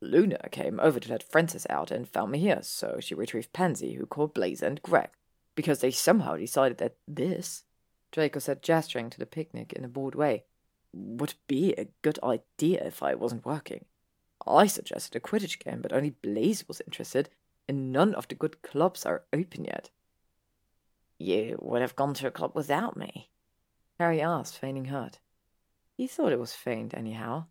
Luna 0.00 0.48
came 0.50 0.78
over 0.78 1.00
to 1.00 1.10
let 1.10 1.22
Francis 1.22 1.66
out 1.68 1.90
and 1.90 2.08
found 2.08 2.30
me 2.30 2.38
here, 2.38 2.60
so 2.62 2.98
she 3.00 3.14
retrieved 3.14 3.52
Pansy, 3.52 3.94
who 3.94 4.06
called 4.06 4.34
Blaise 4.34 4.62
and 4.62 4.80
Greg, 4.82 5.08
because 5.54 5.80
they 5.80 5.90
somehow 5.90 6.36
decided 6.36 6.78
that 6.78 6.96
this, 7.08 7.64
Draco 8.12 8.38
said, 8.38 8.62
gesturing 8.62 9.10
to 9.10 9.18
the 9.18 9.26
picnic 9.26 9.72
in 9.72 9.84
a 9.84 9.88
bored 9.88 10.14
way, 10.14 10.44
would 10.92 11.34
be 11.46 11.72
a 11.72 11.88
good 12.02 12.18
idea 12.22 12.84
if 12.84 13.02
I 13.02 13.14
wasn't 13.14 13.46
working. 13.46 13.84
I 14.46 14.66
suggested 14.66 15.16
a 15.16 15.20
Quidditch 15.20 15.58
game, 15.58 15.80
but 15.82 15.92
only 15.92 16.10
Blaise 16.10 16.66
was 16.68 16.80
interested, 16.80 17.28
and 17.68 17.92
none 17.92 18.14
of 18.14 18.28
the 18.28 18.34
good 18.34 18.62
clubs 18.62 19.04
are 19.04 19.24
open 19.32 19.64
yet. 19.64 19.90
You 21.18 21.58
would 21.60 21.80
have 21.80 21.96
gone 21.96 22.14
to 22.14 22.26
a 22.26 22.30
club 22.30 22.52
without 22.54 22.96
me? 22.96 23.30
Harry 23.98 24.20
asked, 24.20 24.58
feigning 24.58 24.86
hurt. 24.86 25.18
He 25.96 26.06
thought 26.06 26.32
it 26.32 26.38
was 26.38 26.52
feigned, 26.52 26.94
anyhow. 26.94 27.46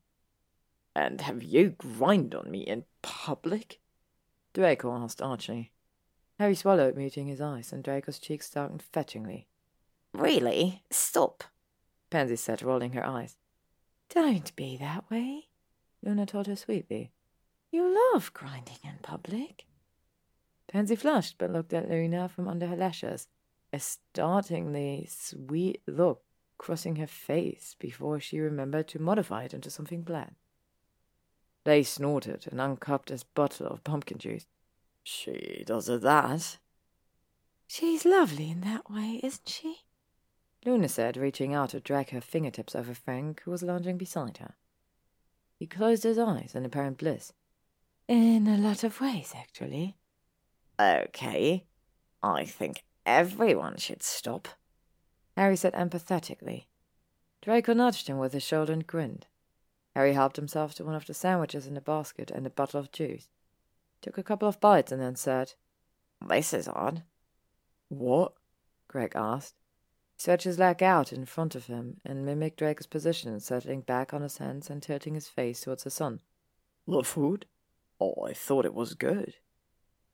And 0.96 1.22
have 1.22 1.44
you 1.44 1.72
grind 1.72 2.36
on 2.36 2.50
me 2.50 2.60
in 2.62 2.86
public? 3.02 3.80
Draco 4.54 4.94
asked 4.94 5.22
archly. 5.22 5.72
Harry 6.40 6.56
swallowed, 6.56 6.96
muting 6.96 7.28
his 7.28 7.42
eyes, 7.42 7.74
and 7.74 7.84
Draco's 7.84 8.20
cheeks 8.20 8.50
darkened 8.50 8.84
fetchingly. 8.84 9.48
Really? 10.14 10.84
Stop. 10.92 11.44
Pansy 12.16 12.38
said, 12.38 12.64
rolling 12.64 12.94
her 12.94 13.06
eyes. 13.06 13.36
Don't 14.08 14.56
be 14.56 14.78
that 14.78 15.04
way, 15.12 15.50
Luna 16.02 16.26
told 16.26 16.48
her 16.48 16.56
sweetly. 16.56 17.12
You 17.72 17.94
love 18.14 18.32
grinding 18.32 18.78
in 18.86 19.00
public. 19.02 19.66
Pansy 20.70 20.96
flushed, 20.96 21.36
but 21.38 21.52
looked 21.52 21.74
at 21.74 21.90
Luna 21.90 22.30
from 22.30 22.48
under 22.48 22.68
her 22.68 22.78
lashes, 22.78 23.28
a 23.74 23.80
startlingly 23.82 25.10
sweet 25.12 25.82
look 25.88 26.22
crossing 26.58 26.96
her 26.96 27.06
face 27.06 27.76
before 27.80 28.22
she 28.22 28.40
remembered 28.40 28.88
to 28.88 29.02
modify 29.02 29.44
it 29.44 29.54
into 29.54 29.70
something 29.70 30.02
bland. 30.02 30.36
They 31.66 31.84
snorted 31.84 32.48
and 32.50 32.62
uncupped 32.62 33.10
his 33.10 33.24
bottle 33.24 33.68
of 33.68 33.84
pumpkin 33.84 34.20
juice. 34.20 34.46
She 35.04 35.66
does 35.68 35.90
it 35.90 36.00
that? 36.04 36.60
She's 37.68 38.06
lovely 38.06 38.50
in 38.52 38.62
that 38.62 38.90
way, 38.90 39.20
isn't 39.22 39.50
she? 39.50 39.85
Luna 40.66 40.90
said, 40.90 41.16
reaching 41.16 41.54
out 41.54 41.70
to 41.70 41.80
drag 41.80 42.10
her 42.10 42.22
fingertips 42.22 42.76
over 42.76 42.94
Frank, 42.94 43.42
who 43.44 43.52
was 43.52 43.62
lounging 43.62 43.98
beside 43.98 44.38
her. 44.38 44.56
He 45.60 45.68
closed 45.68 46.04
his 46.04 46.18
eyes 46.18 46.54
in 46.56 46.66
apparent 46.66 46.98
bliss. 46.98 47.34
In 48.08 48.48
a 48.48 48.58
lot 48.58 48.84
of 48.84 49.00
ways, 49.00 49.34
actually. 49.36 49.96
Okay. 50.80 51.66
I 52.24 52.46
think 52.46 52.84
everyone 53.06 53.78
should 53.78 54.02
stop. 54.02 54.48
Harry 55.38 55.56
said 55.56 55.74
empathetically. 55.74 56.66
Draco 57.42 57.74
nudged 57.74 58.08
him 58.08 58.18
with 58.18 58.34
his 58.34 58.44
shoulder 58.44 58.74
and 58.74 58.88
grinned. 58.88 59.28
Harry 59.96 60.14
helped 60.14 60.36
himself 60.36 60.74
to 60.76 60.84
one 60.84 60.96
of 60.96 61.06
the 61.06 61.14
sandwiches 61.14 61.68
in 61.68 61.76
the 61.76 61.82
basket 61.82 62.32
and 62.32 62.46
a 62.46 62.50
bottle 62.50 62.80
of 62.80 62.92
juice. 62.92 63.30
Took 64.02 64.18
a 64.18 64.24
couple 64.24 64.48
of 64.48 64.60
bites 64.60 64.92
and 64.92 65.02
then 65.02 65.16
said, 65.16 65.54
This 66.28 66.54
is 66.54 66.68
odd. 66.68 67.04
What? 67.90 68.34
Greg 68.88 69.14
asked. 69.16 69.56
He 70.16 70.22
stretched 70.22 70.46
his 70.46 70.60
leg 70.60 70.82
out 70.82 71.12
in 71.12 71.26
front 71.26 71.56
of 71.56 71.66
him 71.66 72.00
and 72.06 72.26
mimicked 72.26 72.58
Draco's 72.58 72.88
position, 72.88 73.40
settling 73.40 73.82
back 73.82 74.14
on 74.14 74.22
his 74.22 74.38
hands 74.38 74.70
and 74.70 74.82
tilting 74.82 75.14
his 75.14 75.28
face 75.28 75.62
towards 75.62 75.84
the 75.84 75.90
sun. 75.90 76.22
The 76.88 77.04
food? 77.04 77.46
Oh, 78.00 78.26
I 78.26 78.34
thought 78.34 78.66
it 78.66 78.74
was 78.74 78.94
good. 78.94 79.36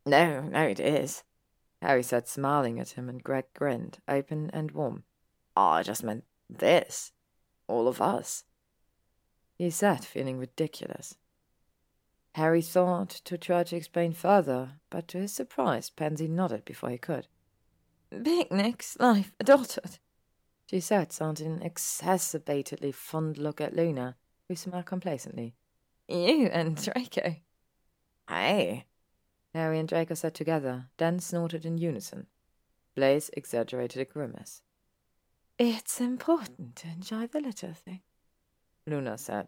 No, 0.06 0.42
no, 0.42 0.64
it 0.64 0.80
is. 0.80 1.24
Harry 1.82 2.04
said, 2.04 2.28
smiling 2.28 2.80
at 2.80 2.92
him, 2.92 3.10
and 3.10 3.24
Greg 3.24 3.46
grinned, 3.54 4.00
open 4.08 4.50
and 4.54 4.72
warm. 4.72 5.04
Ah, 5.56 5.74
I 5.74 5.84
just 5.84 6.04
meant 6.04 6.24
this. 6.50 7.12
All 7.68 7.88
of 7.88 8.02
us. 8.02 8.44
He 9.56 9.70
said, 9.70 10.06
feeling 10.06 10.38
ridiculous. 10.38 11.18
Harry 12.36 12.62
thought 12.62 13.10
to 13.10 13.38
try 13.38 13.64
to 13.64 13.76
explain 13.76 14.14
further, 14.14 14.80
but 14.90 15.08
to 15.10 15.20
his 15.20 15.34
surprise, 15.34 15.90
Pansy 15.90 16.28
nodded 16.28 16.66
before 16.66 16.90
he 16.90 16.98
could. 16.98 17.28
Picnics, 18.12 18.98
life, 19.00 19.32
adulthood, 19.40 20.00
she 20.66 20.80
said, 20.80 21.12
sounding 21.12 21.48
an 21.48 21.70
exacerbatedly 21.70 22.94
fond 22.94 23.38
look 23.38 23.60
at 23.60 23.76
Luna, 23.76 24.16
who 24.48 24.56
smiled 24.56 24.86
complacently. 24.86 25.56
You 26.08 26.48
and 26.48 26.76
Draco. 26.82 27.38
Hey. 28.28 28.86
Harry 29.54 29.80
and 29.80 29.88
Draco 29.88 30.14
sat 30.14 30.34
together, 30.34 30.88
then 30.98 31.20
snorted 31.20 31.66
in 31.66 31.78
unison. 31.78 32.28
Blaise 32.96 33.30
exaggerated 33.34 34.02
a 34.02 34.06
grimace. 34.06 34.62
It's 35.58 36.02
important 36.02 36.76
to 36.78 36.88
enjoy 36.88 37.28
the 37.28 37.42
little 37.42 37.74
thing, 37.74 38.02
Luna 38.88 39.18
said. 39.18 39.48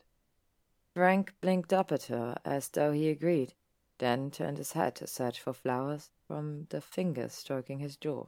Frank 0.93 1.33
blinked 1.41 1.73
up 1.73 1.91
at 1.91 2.03
her 2.03 2.37
as 2.45 2.69
though 2.69 2.91
he 2.91 3.09
agreed, 3.09 3.53
then 3.97 4.29
turned 4.29 4.57
his 4.57 4.73
head 4.73 4.95
to 4.95 5.07
search 5.07 5.41
for 5.41 5.53
flowers 5.53 6.11
from 6.27 6.67
the 6.69 6.81
fingers 6.81 7.33
stroking 7.33 7.79
his 7.79 7.97
jaw. 7.97 8.27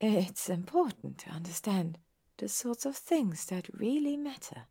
It's 0.00 0.50
important 0.50 1.18
to 1.18 1.30
understand 1.30 1.98
the 2.36 2.48
sorts 2.48 2.84
of 2.84 2.96
things 2.96 3.46
that 3.46 3.68
really 3.72 4.16
matter. 4.16 4.66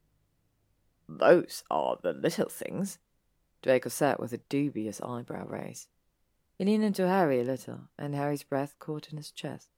Those 1.10 1.64
are 1.72 1.98
the 2.02 2.14
little 2.14 2.50
things, 2.50 3.00
Draco 3.64 3.90
said 3.90 4.18
with 4.20 4.34
a 4.34 4.38
dubious 4.38 5.02
eyebrow 5.02 5.48
raise. 5.48 5.88
He 6.58 6.66
leaned 6.66 6.84
into 6.84 7.08
Harry 7.08 7.42
a 7.42 7.44
little, 7.44 7.90
and 7.98 8.14
Harry's 8.14 8.44
breath 8.44 8.76
caught 8.78 9.10
in 9.10 9.18
his 9.18 9.32
chest. 9.32 9.70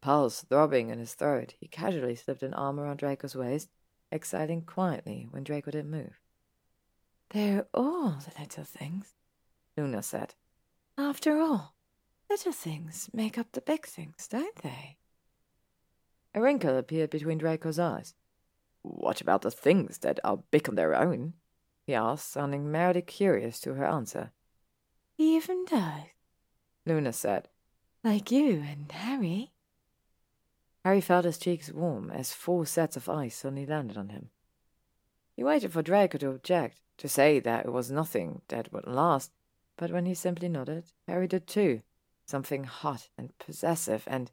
Pulse 0.00 0.42
throbbing 0.42 0.88
in 0.88 0.98
his 0.98 1.14
throat, 1.14 1.54
he 1.60 1.68
casually 1.68 2.16
slipped 2.16 2.42
an 2.42 2.54
arm 2.54 2.80
around 2.80 2.96
Draco's 2.96 3.36
waist, 3.36 3.68
exhaling 4.10 4.62
quietly 4.62 5.28
when 5.30 5.44
Draco 5.44 5.70
didn't 5.70 5.90
move. 5.90 6.18
They're 7.30 7.66
all 7.72 8.18
the 8.18 8.40
little 8.40 8.64
things, 8.64 9.14
Luna 9.76 10.02
said. 10.02 10.34
After 10.98 11.38
all, 11.38 11.74
Little 12.32 12.52
things 12.52 13.10
make 13.12 13.36
up 13.36 13.52
the 13.52 13.60
big 13.60 13.84
things, 13.84 14.26
don't 14.26 14.56
they? 14.62 14.96
A 16.34 16.40
wrinkle 16.40 16.78
appeared 16.78 17.10
between 17.10 17.36
Draco's 17.36 17.78
eyes. 17.78 18.14
What 18.80 19.20
about 19.20 19.42
the 19.42 19.50
things 19.50 19.98
that 19.98 20.18
are 20.24 20.42
big 20.50 20.66
on 20.66 20.74
their 20.74 20.94
own? 20.94 21.34
he 21.84 21.92
asked, 21.92 22.32
sounding 22.32 22.72
merely 22.72 23.02
curious 23.02 23.60
to 23.60 23.74
her 23.74 23.84
answer. 23.84 24.32
Even 25.18 25.66
those, 25.70 26.08
Luna 26.86 27.12
said. 27.12 27.50
Like 28.02 28.30
you 28.30 28.64
and 28.66 28.90
Harry. 28.90 29.52
Harry 30.86 31.02
felt 31.02 31.26
his 31.26 31.36
cheeks 31.36 31.70
warm 31.70 32.10
as 32.10 32.32
four 32.32 32.64
sets 32.64 32.96
of 32.96 33.10
eyes 33.10 33.34
suddenly 33.34 33.66
landed 33.66 33.98
on 33.98 34.08
him. 34.08 34.30
He 35.36 35.44
waited 35.44 35.74
for 35.74 35.82
Draco 35.82 36.16
to 36.16 36.30
object, 36.30 36.80
to 36.96 37.10
say 37.10 37.40
that 37.40 37.66
it 37.66 37.72
was 37.72 37.90
nothing 37.90 38.40
that 38.48 38.72
would 38.72 38.86
last, 38.86 39.32
but 39.76 39.92
when 39.92 40.06
he 40.06 40.14
simply 40.14 40.48
nodded, 40.48 40.92
Harry 41.06 41.28
did 41.28 41.46
too, 41.46 41.82
something 42.32 42.64
hot 42.64 43.10
and 43.18 43.36
possessive 43.38 44.04
and 44.06 44.30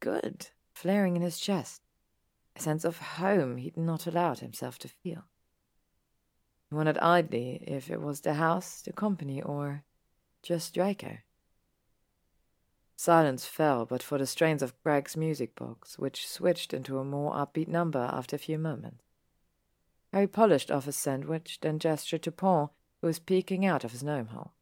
good 0.00 0.48
flaring 0.72 1.14
in 1.14 1.22
his 1.22 1.38
chest, 1.38 1.82
a 2.56 2.60
sense 2.60 2.84
of 2.84 2.98
home 2.98 3.58
he'd 3.58 3.76
not 3.76 4.08
allowed 4.08 4.40
himself 4.40 4.76
to 4.80 4.88
feel. 4.88 5.22
He 6.68 6.74
wondered 6.74 6.98
idly 6.98 7.62
if 7.64 7.88
it 7.90 8.02
was 8.02 8.22
the 8.22 8.34
house, 8.34 8.82
the 8.82 8.92
company, 8.92 9.40
or 9.40 9.84
just 10.42 10.74
Draco. 10.74 11.18
Silence 12.96 13.46
fell 13.46 13.86
but 13.86 14.02
for 14.02 14.18
the 14.18 14.26
strains 14.26 14.60
of 14.60 14.74
Greg's 14.82 15.16
music 15.16 15.54
box, 15.54 15.96
which 15.96 16.26
switched 16.26 16.74
into 16.74 16.98
a 16.98 17.04
more 17.04 17.32
upbeat 17.34 17.68
number 17.68 18.10
after 18.12 18.34
a 18.34 18.40
few 18.40 18.58
moments. 18.58 19.04
Harry 20.12 20.26
polished 20.26 20.72
off 20.72 20.86
his 20.86 20.96
sandwich, 20.96 21.60
then 21.60 21.78
gestured 21.78 22.24
to 22.24 22.32
Paul, 22.32 22.74
who 23.00 23.06
was 23.06 23.20
peeking 23.20 23.64
out 23.64 23.84
of 23.84 23.92
his 23.92 24.02
gnome 24.02 24.26
hole. 24.26 24.54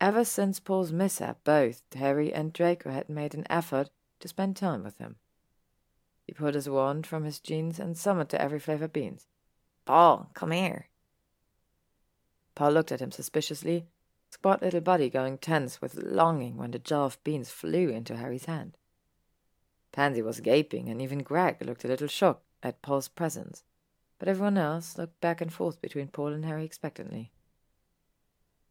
Ever 0.00 0.24
since 0.24 0.60
Paul's 0.60 0.92
mishap, 0.92 1.44
both 1.44 1.82
Harry 1.94 2.32
and 2.32 2.54
Draco 2.54 2.90
had 2.90 3.10
made 3.10 3.34
an 3.34 3.46
effort 3.50 3.90
to 4.20 4.28
spend 4.28 4.56
time 4.56 4.82
with 4.82 4.96
him. 4.96 5.16
He 6.26 6.32
pulled 6.32 6.54
his 6.54 6.70
wand 6.70 7.06
from 7.06 7.24
his 7.24 7.38
jeans 7.38 7.78
and 7.78 7.98
summoned 7.98 8.30
to 8.30 8.40
every 8.40 8.58
flavor 8.58 8.88
beans. 8.88 9.26
Paul, 9.84 10.30
come 10.32 10.52
here. 10.52 10.88
Paul 12.54 12.72
looked 12.72 12.92
at 12.92 13.00
him 13.00 13.10
suspiciously, 13.10 13.88
squat 14.30 14.62
little 14.62 14.80
body 14.80 15.10
going 15.10 15.36
tense 15.36 15.82
with 15.82 15.94
longing 15.96 16.56
when 16.56 16.70
the 16.70 16.78
jar 16.78 17.04
of 17.04 17.22
beans 17.22 17.50
flew 17.50 17.90
into 17.90 18.16
Harry's 18.16 18.46
hand. 18.46 18.78
Pansy 19.92 20.22
was 20.22 20.40
gaping, 20.40 20.88
and 20.88 21.02
even 21.02 21.18
Greg 21.18 21.62
looked 21.62 21.84
a 21.84 21.88
little 21.88 22.08
shocked 22.08 22.44
at 22.62 22.80
Paul's 22.80 23.08
presence, 23.08 23.64
but 24.18 24.28
everyone 24.28 24.56
else 24.56 24.96
looked 24.96 25.20
back 25.20 25.40
and 25.40 25.52
forth 25.52 25.82
between 25.82 26.08
Paul 26.08 26.28
and 26.28 26.44
Harry 26.44 26.64
expectantly. 26.64 27.32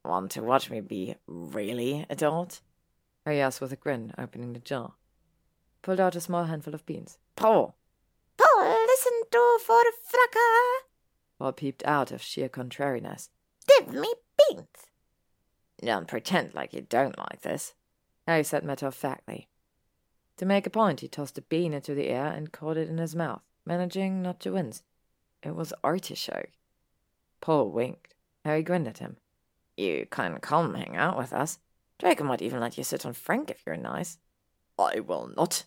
Want 0.03 0.31
to 0.31 0.41
watch 0.41 0.69
me 0.69 0.81
be 0.81 1.15
really 1.27 2.05
adult? 2.09 2.61
Harry 3.25 3.41
asked 3.41 3.61
with 3.61 3.73
a 3.73 3.75
grin, 3.75 4.13
opening 4.17 4.53
the 4.53 4.59
jar. 4.59 4.93
Pulled 5.81 5.99
out 5.99 6.15
a 6.15 6.21
small 6.21 6.45
handful 6.45 6.73
of 6.73 6.85
beans. 6.85 7.17
Paul! 7.35 7.75
Paul, 8.37 8.85
listen 8.87 9.21
to 9.31 9.59
for 9.65 9.83
fracas! 10.03 10.87
Paul 11.37 11.51
peeped 11.53 11.85
out 11.85 12.11
of 12.11 12.21
sheer 12.21 12.49
contrariness. 12.49 13.29
Give 13.67 13.93
me 13.93 14.13
beans! 14.37 14.67
Don't 15.81 16.07
pretend 16.07 16.53
like 16.53 16.73
you 16.73 16.81
don't 16.81 17.17
like 17.17 17.41
this, 17.41 17.73
Harry 18.27 18.43
said 18.43 18.63
matter 18.63 18.87
of 18.87 18.95
factly. 18.95 19.47
To 20.37 20.45
make 20.45 20.65
a 20.65 20.69
point, 20.69 21.01
he 21.01 21.07
tossed 21.07 21.37
a 21.37 21.41
bean 21.41 21.73
into 21.73 21.93
the 21.93 22.07
air 22.07 22.27
and 22.27 22.51
caught 22.51 22.77
it 22.77 22.89
in 22.89 22.97
his 22.97 23.15
mouth, 23.15 23.41
managing 23.65 24.21
not 24.21 24.39
to 24.41 24.51
wince. 24.51 24.83
It 25.43 25.55
was 25.55 25.73
artichoke. 25.83 26.51
Paul 27.41 27.69
winked. 27.71 28.15
Harry 28.45 28.63
grinned 28.63 28.87
at 28.87 28.99
him. 28.99 29.17
You 29.79 30.07
can 30.11 30.39
come 30.41 30.73
hang 30.73 30.97
out 30.97 31.17
with 31.17 31.31
us. 31.31 31.57
Draco 31.99 32.25
might 32.25 32.41
even 32.41 32.59
let 32.59 32.77
you 32.77 32.83
sit 32.83 33.05
on 33.05 33.13
Frank 33.13 33.49
if 33.49 33.63
you're 33.65 33.77
nice. 33.77 34.17
I 34.77 34.99
will 34.99 35.31
not, 35.37 35.63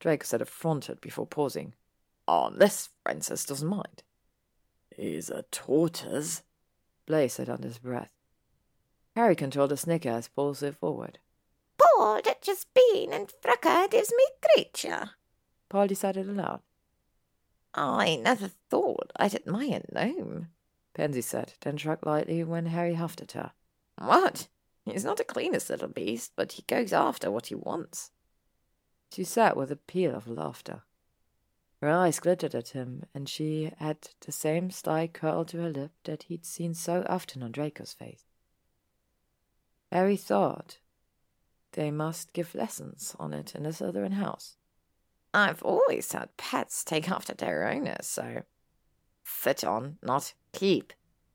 Draco 0.00 0.24
said 0.24 0.42
affronted 0.42 1.00
before 1.00 1.24
pausing. 1.24 1.74
Unless 2.26 2.88
Francis 3.04 3.44
doesn't 3.44 3.68
mind. 3.68 4.02
He's 4.96 5.30
a 5.30 5.44
tortoise, 5.52 6.42
Blaise 7.06 7.34
said 7.34 7.48
under 7.48 7.68
his 7.68 7.78
breath. 7.78 8.10
Harry 9.14 9.36
controlled 9.36 9.70
a 9.70 9.76
snicker 9.76 10.08
as 10.08 10.26
Paul 10.26 10.54
slid 10.54 10.76
forward. 10.76 11.20
Paul, 11.78 12.22
that 12.24 12.42
just 12.42 12.66
bean 12.74 13.12
and 13.12 13.32
fracas 13.40 13.86
gives 13.88 14.12
me 14.16 14.24
creature, 14.52 15.10
Paul 15.68 15.86
decided 15.86 16.28
aloud. 16.28 16.60
I 17.72 18.16
never 18.16 18.50
thought 18.68 19.12
I'd 19.14 19.36
admire 19.36 19.82
gnome. 19.92 20.48
Pansy 20.94 21.20
said, 21.20 21.54
then 21.60 21.76
shrugged 21.76 22.06
lightly 22.06 22.44
when 22.44 22.66
Harry 22.66 22.94
huffed 22.94 23.20
at 23.20 23.32
her. 23.32 23.52
What? 23.98 24.48
He's 24.84 25.04
not 25.04 25.16
the 25.16 25.24
cleanest 25.24 25.68
little 25.70 25.88
beast, 25.88 26.32
but 26.36 26.52
he 26.52 26.62
goes 26.62 26.92
after 26.92 27.30
what 27.30 27.46
he 27.46 27.54
wants. 27.54 28.12
She 29.12 29.24
sat 29.24 29.56
with 29.56 29.70
a 29.70 29.76
peal 29.76 30.14
of 30.14 30.28
laughter. 30.28 30.82
Her 31.80 31.90
eyes 31.90 32.20
glittered 32.20 32.54
at 32.54 32.68
him, 32.68 33.04
and 33.14 33.28
she 33.28 33.72
had 33.78 34.08
the 34.20 34.32
same 34.32 34.70
sly 34.70 35.06
curl 35.06 35.44
to 35.46 35.58
her 35.58 35.68
lip 35.68 35.92
that 36.04 36.24
he'd 36.24 36.44
seen 36.46 36.74
so 36.74 37.04
often 37.08 37.42
on 37.42 37.52
Draco's 37.52 37.92
face. 37.92 38.24
Harry 39.92 40.16
thought 40.16 40.78
they 41.72 41.90
must 41.90 42.32
give 42.32 42.54
lessons 42.54 43.14
on 43.18 43.32
it 43.32 43.54
in 43.54 43.64
the 43.64 43.70
Slytherin 43.70 44.14
house. 44.14 44.56
I've 45.32 45.62
always 45.62 46.10
had 46.12 46.36
pets 46.36 46.84
take 46.84 47.10
after 47.10 47.34
their 47.34 47.68
owners, 47.68 48.06
so 48.06 48.42
sit 49.24 49.64
on, 49.64 49.98
not 50.02 50.34
keep, 50.52 50.92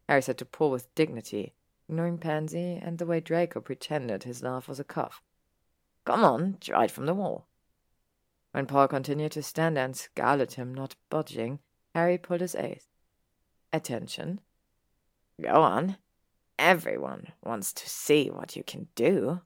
Harry 0.07 0.21
said 0.21 0.37
to 0.37 0.45
Paul 0.45 0.71
with 0.71 0.93
dignity, 0.95 1.53
ignoring 1.87 2.17
Pansy 2.17 2.79
and 2.81 2.97
the 2.97 3.05
way 3.05 3.19
Draco 3.19 3.61
pretended 3.61 4.23
his 4.23 4.41
laugh 4.41 4.67
was 4.67 4.79
a 4.79 4.83
cough. 4.83 5.21
Come 6.05 6.23
on, 6.23 6.57
drive 6.59 6.91
from 6.91 7.05
the 7.05 7.13
wall. 7.13 7.47
When 8.51 8.65
Paul 8.65 8.87
continued 8.87 9.31
to 9.33 9.43
stand 9.43 9.77
there 9.77 9.85
and 9.85 9.95
scowl 9.95 10.41
at 10.41 10.53
him, 10.53 10.73
not 10.73 10.95
budging, 11.09 11.59
Harry 11.93 12.17
pulled 12.17 12.41
his 12.41 12.55
ace. 12.55 12.87
Attention. 13.71 14.41
Go 15.39 15.61
on. 15.61 15.97
Everyone 16.57 17.27
wants 17.43 17.71
to 17.73 17.87
see 17.87 18.29
what 18.29 18.55
you 18.55 18.63
can 18.63 18.87
do. 18.95 19.41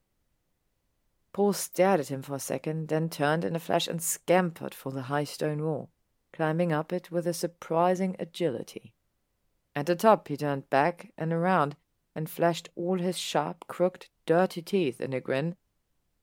Paul 1.34 1.54
stared 1.54 2.00
at 2.00 2.10
him 2.10 2.22
for 2.22 2.36
a 2.36 2.40
second, 2.40 2.88
then 2.88 3.10
turned 3.10 3.44
in 3.44 3.56
a 3.56 3.60
flash 3.60 3.88
and 3.88 4.02
scampered 4.02 4.74
for 4.74 4.92
the 4.92 5.04
high 5.04 5.24
stone 5.24 5.64
wall, 5.64 5.90
climbing 6.34 6.74
up 6.74 6.92
it 6.92 7.12
with 7.12 7.26
a 7.26 7.34
surprising 7.34 8.16
agility. 8.20 8.94
At 9.76 9.86
the 9.86 9.96
top, 9.96 10.28
he 10.28 10.36
turned 10.36 10.70
back 10.70 11.12
and 11.18 11.32
around 11.32 11.76
and 12.16 12.30
flashed 12.30 12.70
all 12.76 13.00
his 13.00 13.18
sharp, 13.18 13.66
crooked, 13.68 14.08
dirty 14.26 14.62
teeth 14.62 15.00
in 15.00 15.14
a 15.14 15.22
grin 15.22 15.56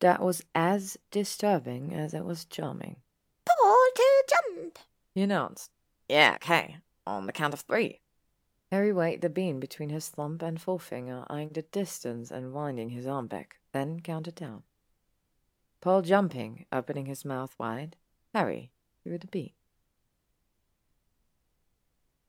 that 0.01 0.23
was 0.23 0.45
as 0.55 0.97
disturbing 1.11 1.95
as 1.95 2.15
it 2.15 2.25
was 2.25 2.45
charming. 2.45 2.97
Paul 3.45 3.87
to 3.95 4.25
jump, 4.29 4.79
he 5.15 5.23
announced. 5.23 5.71
Yeah, 6.09 6.33
okay. 6.37 6.77
On 7.07 7.27
the 7.27 7.33
count 7.33 7.55
of 7.55 7.61
three. 7.61 8.01
Harry 8.71 8.93
weighed 8.93 9.21
the 9.21 9.29
bean 9.29 9.59
between 9.59 9.89
his 9.89 10.09
thumb 10.09 10.39
and 10.41 10.61
forefinger, 10.61 11.25
eyeing 11.29 11.51
the 11.51 11.63
distance 11.63 12.31
and 12.31 12.53
winding 12.53 12.91
his 12.91 13.07
arm 13.07 13.27
back, 13.27 13.59
then 13.73 14.01
counted 14.01 14.37
down. 14.37 14.63
Paul 15.81 16.03
jumping, 16.03 16.67
opening 16.71 17.07
his 17.07 17.25
mouth 17.25 17.55
wide. 17.59 17.97
Harry 18.33 18.71
threw 19.03 19.19
the 19.19 19.27
beak. 19.27 19.55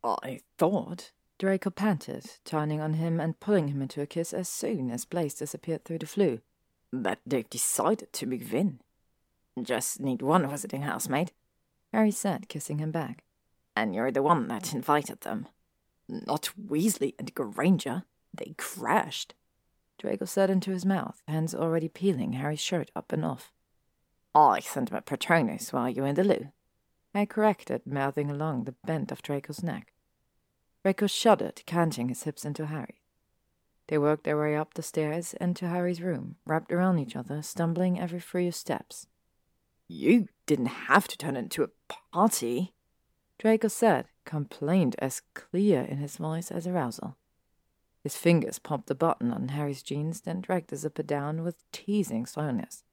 I 0.03 0.41
thought, 0.57 1.11
Draco 1.37 1.69
panted, 1.69 2.25
turning 2.45 2.81
on 2.81 2.93
him 2.93 3.19
and 3.19 3.39
pulling 3.39 3.69
him 3.69 3.81
into 3.81 4.01
a 4.01 4.07
kiss 4.07 4.33
as 4.33 4.49
soon 4.49 4.89
as 4.91 5.05
Blaise 5.05 5.35
disappeared 5.35 5.85
through 5.85 5.99
the 5.99 6.05
Floo, 6.05 6.41
that 6.91 7.19
they've 7.25 7.49
decided 7.49 8.11
to 8.13 8.25
move 8.25 8.53
in. 8.53 8.79
Just 9.61 9.99
need 9.99 10.21
one 10.21 10.49
visiting 10.49 10.83
housemaid, 10.83 11.31
Harry 11.91 12.11
said, 12.11 12.47
kissing 12.47 12.79
him 12.79 12.91
back. 12.91 13.23
And 13.75 13.93
you're 13.93 14.11
the 14.11 14.23
one 14.23 14.47
that 14.47 14.73
invited 14.73 15.21
them. 15.21 15.47
Not 16.07 16.49
Weasley 16.61 17.13
and 17.19 17.33
Granger. 17.33 18.03
They 18.33 18.55
crashed. 18.57 19.33
Draco 19.97 20.25
said 20.25 20.49
into 20.49 20.71
his 20.71 20.85
mouth, 20.85 21.21
hands 21.27 21.53
already 21.53 21.87
peeling 21.87 22.33
Harry's 22.33 22.59
shirt 22.59 22.91
up 22.95 23.11
and 23.11 23.23
off. 23.23 23.51
I 24.33 24.61
sent 24.61 24.91
my 24.91 25.01
Patronus 25.01 25.71
while 25.73 25.89
you 25.89 26.01
were 26.01 26.07
in 26.07 26.15
the 26.15 26.23
loo. 26.23 26.47
I 27.13 27.25
corrected, 27.25 27.85
mouthing 27.85 28.31
along 28.31 28.63
the 28.63 28.75
bend 28.85 29.11
of 29.11 29.21
Draco's 29.21 29.61
neck. 29.61 29.91
Draco 30.83 31.07
shuddered, 31.07 31.61
canting 31.65 32.09
his 32.09 32.23
hips 32.23 32.45
into 32.45 32.67
Harry. 32.67 33.01
They 33.87 33.97
worked 33.97 34.23
their 34.23 34.39
way 34.39 34.55
up 34.55 34.73
the 34.73 34.81
stairs 34.81 35.33
and 35.41 35.55
to 35.57 35.67
Harry's 35.67 36.01
room, 36.01 36.37
wrapped 36.45 36.71
around 36.71 36.99
each 36.99 37.15
other, 37.15 37.41
stumbling 37.41 37.99
every 37.99 38.21
few 38.21 38.51
steps. 38.51 39.07
You 39.87 40.29
didn't 40.45 40.67
have 40.87 41.07
to 41.09 41.17
turn 41.17 41.35
into 41.35 41.63
a 41.63 41.69
party, 42.13 42.73
Draco 43.37 43.67
said, 43.67 44.05
complaint 44.23 44.95
as 44.99 45.23
clear 45.33 45.81
in 45.81 45.97
his 45.97 46.17
voice 46.17 46.51
as 46.51 46.65
arousal. 46.65 47.17
His 48.01 48.15
fingers 48.15 48.59
popped 48.59 48.87
the 48.87 48.95
button 48.95 49.31
on 49.33 49.49
Harry's 49.49 49.83
jeans, 49.83 50.21
then 50.21 50.41
dragged 50.41 50.69
the 50.69 50.77
zipper 50.77 51.03
down 51.03 51.43
with 51.43 51.69
teasing 51.71 52.25
slowness. 52.25 52.83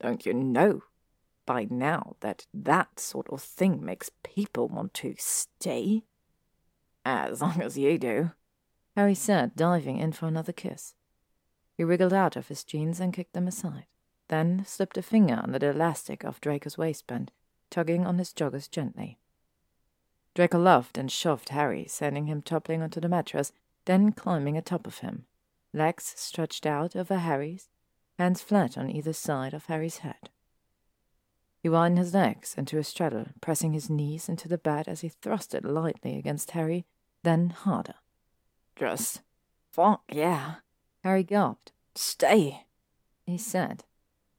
Don't 0.00 0.26
you 0.26 0.34
know 0.34 0.82
by 1.46 1.66
now 1.70 2.16
that 2.20 2.46
that 2.52 2.98
sort 2.98 3.28
of 3.30 3.42
thing 3.42 3.84
makes 3.84 4.10
people 4.22 4.68
want 4.68 4.94
to 4.94 5.14
stay? 5.18 6.04
As 7.04 7.40
long 7.40 7.60
as 7.60 7.76
you 7.76 7.98
do, 7.98 8.32
Harry 8.96 9.14
said, 9.14 9.56
diving 9.56 9.98
in 9.98 10.12
for 10.12 10.26
another 10.26 10.52
kiss. 10.52 10.94
He 11.76 11.84
wriggled 11.84 12.12
out 12.12 12.36
of 12.36 12.48
his 12.48 12.64
jeans 12.64 13.00
and 13.00 13.12
kicked 13.12 13.32
them 13.32 13.48
aside, 13.48 13.86
then 14.28 14.64
slipped 14.64 14.96
a 14.96 15.02
finger 15.02 15.40
under 15.42 15.58
the 15.58 15.70
elastic 15.70 16.24
of 16.24 16.40
Draco's 16.40 16.78
waistband, 16.78 17.32
tugging 17.70 18.06
on 18.06 18.18
his 18.18 18.32
joggers 18.32 18.70
gently. 18.70 19.18
Draco 20.34 20.58
laughed 20.58 20.96
and 20.96 21.10
shoved 21.10 21.50
Harry, 21.50 21.86
sending 21.88 22.26
him 22.26 22.42
toppling 22.42 22.82
onto 22.82 23.00
the 23.00 23.08
mattress, 23.08 23.52
then 23.84 24.12
climbing 24.12 24.56
atop 24.56 24.86
of 24.86 24.98
him, 24.98 25.26
legs 25.72 26.14
stretched 26.16 26.64
out 26.66 26.96
over 26.96 27.18
Harry's, 27.18 27.68
hands 28.18 28.40
flat 28.40 28.78
on 28.78 28.90
either 28.90 29.12
side 29.12 29.52
of 29.52 29.66
Harry's 29.66 29.98
head. 29.98 30.30
He 31.64 31.70
wound 31.70 31.96
his 31.96 32.12
legs 32.12 32.54
into 32.58 32.76
a 32.76 32.84
straddle, 32.84 33.28
pressing 33.40 33.72
his 33.72 33.88
knees 33.88 34.28
into 34.28 34.48
the 34.48 34.58
bed 34.58 34.86
as 34.86 35.00
he 35.00 35.08
thrust 35.08 35.54
it 35.54 35.64
lightly 35.64 36.18
against 36.18 36.50
Harry, 36.50 36.84
then 37.22 37.48
harder. 37.48 37.94
Just 38.76 39.22
fuck 39.72 40.02
yeah. 40.12 40.56
Harry 41.02 41.24
gulped. 41.24 41.72
Stay, 41.94 42.66
he 43.24 43.38
said. 43.38 43.84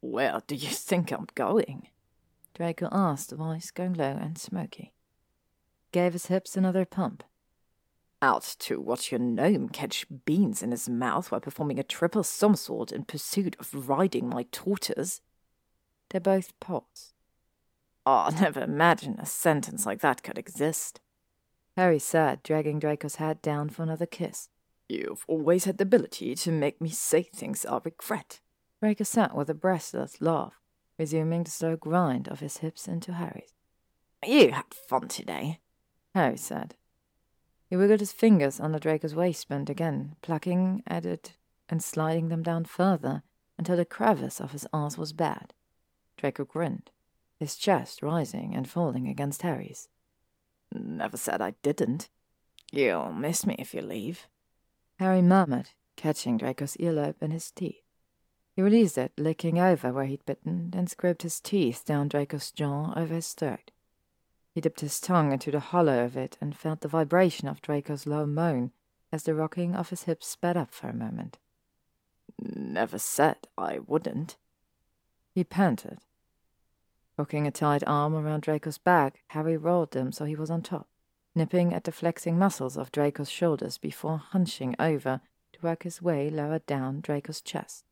Where 0.01 0.43
do 0.45 0.53
you 0.53 0.69
think 0.69 1.11
I'm 1.11 1.25
going? 1.33 1.88
Draco 2.53 2.90
asked, 2.91 3.31
voice 3.31 3.72
going 3.72 3.95
low 3.95 4.19
and 4.22 4.38
smoky 4.38 4.93
gave 5.91 6.13
his 6.13 6.27
hips 6.27 6.56
another 6.56 6.85
pump. 6.85 7.24
Out 8.22 8.56
to 8.59 8.79
watch 8.79 9.11
your 9.11 9.19
gnome 9.19 9.69
catch 9.69 10.06
beans 10.25 10.61
in 10.61 10.69
his 10.69 10.88
mouth 10.88 11.31
while 11.31 11.41
performing 11.41 11.79
a 11.79 11.83
triple 11.83 12.22
somersault 12.22 12.91
in 12.91 13.03
pursuit 13.03 13.56
of 13.59 13.90
riding 13.90 14.29
my 14.29 14.45
tortoise. 14.51 15.22
They 16.09 16.19
both 16.19 16.53
paused. 16.59 17.15
Oh, 18.05 18.11
I 18.35 18.39
never 18.39 18.61
imagined 18.61 19.19
a 19.19 19.25
sentence 19.25 19.85
like 19.85 20.01
that 20.01 20.23
could 20.23 20.38
exist. 20.38 20.99
Harry 21.75 21.99
said, 21.99 22.41
dragging 22.43 22.79
Draco's 22.79 23.15
head 23.15 23.41
down 23.41 23.69
for 23.69 23.83
another 23.83 24.05
kiss. 24.05 24.49
You've 24.88 25.25
always 25.27 25.65
had 25.65 25.77
the 25.77 25.83
ability 25.83 26.35
to 26.35 26.51
make 26.51 26.79
me 26.79 26.89
say 26.89 27.23
things 27.23 27.65
I 27.65 27.79
regret. 27.83 28.39
Draco 28.81 29.03
sat 29.03 29.35
with 29.35 29.49
a 29.49 29.53
breathless 29.53 30.21
laugh, 30.21 30.61
resuming 30.97 31.43
the 31.43 31.51
slow 31.51 31.75
grind 31.75 32.27
of 32.27 32.39
his 32.39 32.57
hips 32.57 32.88
into 32.88 33.13
Harry's. 33.13 33.53
You 34.25 34.51
had 34.51 34.73
fun 34.73 35.07
today. 35.07 35.59
Harry 36.13 36.38
said. 36.38 36.75
He 37.69 37.75
wiggled 37.75 37.99
his 37.99 38.13
fingers 38.13 38.59
under 38.59 38.79
Draco's 38.79 39.15
waistband 39.15 39.69
again, 39.69 40.15
plucking 40.21 40.83
at 40.88 41.05
it 41.05 41.33
and 41.67 41.83
sliding 41.83 42.29
them 42.29 42.43
down 42.43 42.65
further 42.65 43.23
until 43.57 43.75
the 43.75 43.85
crevice 43.85 44.39
of 44.39 44.51
his 44.51 44.67
arse 44.71 44.97
was 44.97 45.13
bad. 45.13 45.53
Draco 46.17 46.45
grinned, 46.45 46.91
his 47.39 47.55
chest 47.55 48.01
rising 48.01 48.55
and 48.55 48.69
falling 48.69 49.07
against 49.07 49.41
Harry's. 49.41 49.89
Never 50.73 51.17
said 51.17 51.41
I 51.41 51.55
didn't. 51.61 52.09
You'll 52.71 53.11
miss 53.11 53.45
me 53.45 53.55
if 53.59 53.73
you 53.73 53.81
leave. 53.81 54.27
Harry 54.99 55.21
murmured, 55.21 55.69
catching 55.95 56.37
Draco's 56.37 56.77
earlobe 56.77 57.21
in 57.21 57.31
his 57.31 57.51
teeth. 57.51 57.81
He 58.55 58.61
released 58.61 58.97
it, 58.97 59.11
licking 59.17 59.59
over 59.59 59.91
where 59.91 60.05
he'd 60.05 60.25
bitten, 60.25 60.71
then 60.71 60.87
scraped 60.87 61.23
his 61.23 61.41
teeth 61.41 61.83
down 61.85 62.07
Draco's 62.07 62.51
jaw 62.51 62.93
over 62.95 63.13
his 63.13 63.33
throat. 63.33 63.71
He 64.53 64.61
dipped 64.61 64.79
his 64.79 65.01
tongue 65.01 65.33
into 65.33 65.51
the 65.51 65.59
hollow 65.59 66.05
of 66.05 66.15
it 66.15 66.37
and 66.39 66.55
felt 66.55 66.79
the 66.79 66.87
vibration 66.87 67.49
of 67.49 67.61
Draco's 67.61 68.07
low 68.07 68.25
moan 68.25 68.71
as 69.11 69.23
the 69.23 69.35
rocking 69.35 69.75
of 69.75 69.89
his 69.89 70.03
hips 70.03 70.27
sped 70.27 70.55
up 70.55 70.73
for 70.73 70.87
a 70.87 70.93
moment. 70.93 71.37
Never 72.41 72.97
said 72.97 73.47
I 73.57 73.79
wouldn't. 73.79 74.37
He 75.33 75.43
panted. 75.43 75.99
Hooking 77.17 77.48
a 77.48 77.51
tight 77.51 77.83
arm 77.88 78.14
around 78.14 78.42
Draco's 78.42 78.78
back, 78.78 79.24
Harry 79.28 79.56
rolled 79.56 79.92
them 79.92 80.12
so 80.12 80.26
he 80.26 80.35
was 80.35 80.49
on 80.49 80.62
top, 80.62 80.88
nipping 81.33 81.74
at 81.74 81.85
the 81.85 81.92
flexing 81.92 82.38
muscles 82.38 82.76
of 82.76 82.92
Draco's 82.92 83.30
shoulders 83.30 83.78
before 83.78 84.17
hunching 84.17 84.76
over 84.80 85.22
to 85.53 85.62
work 85.62 85.83
his 85.83 86.01
way 86.01 86.30
lower 86.30 86.60
down 86.60 86.99
Draco's 86.99 87.40
chest, 87.40 87.85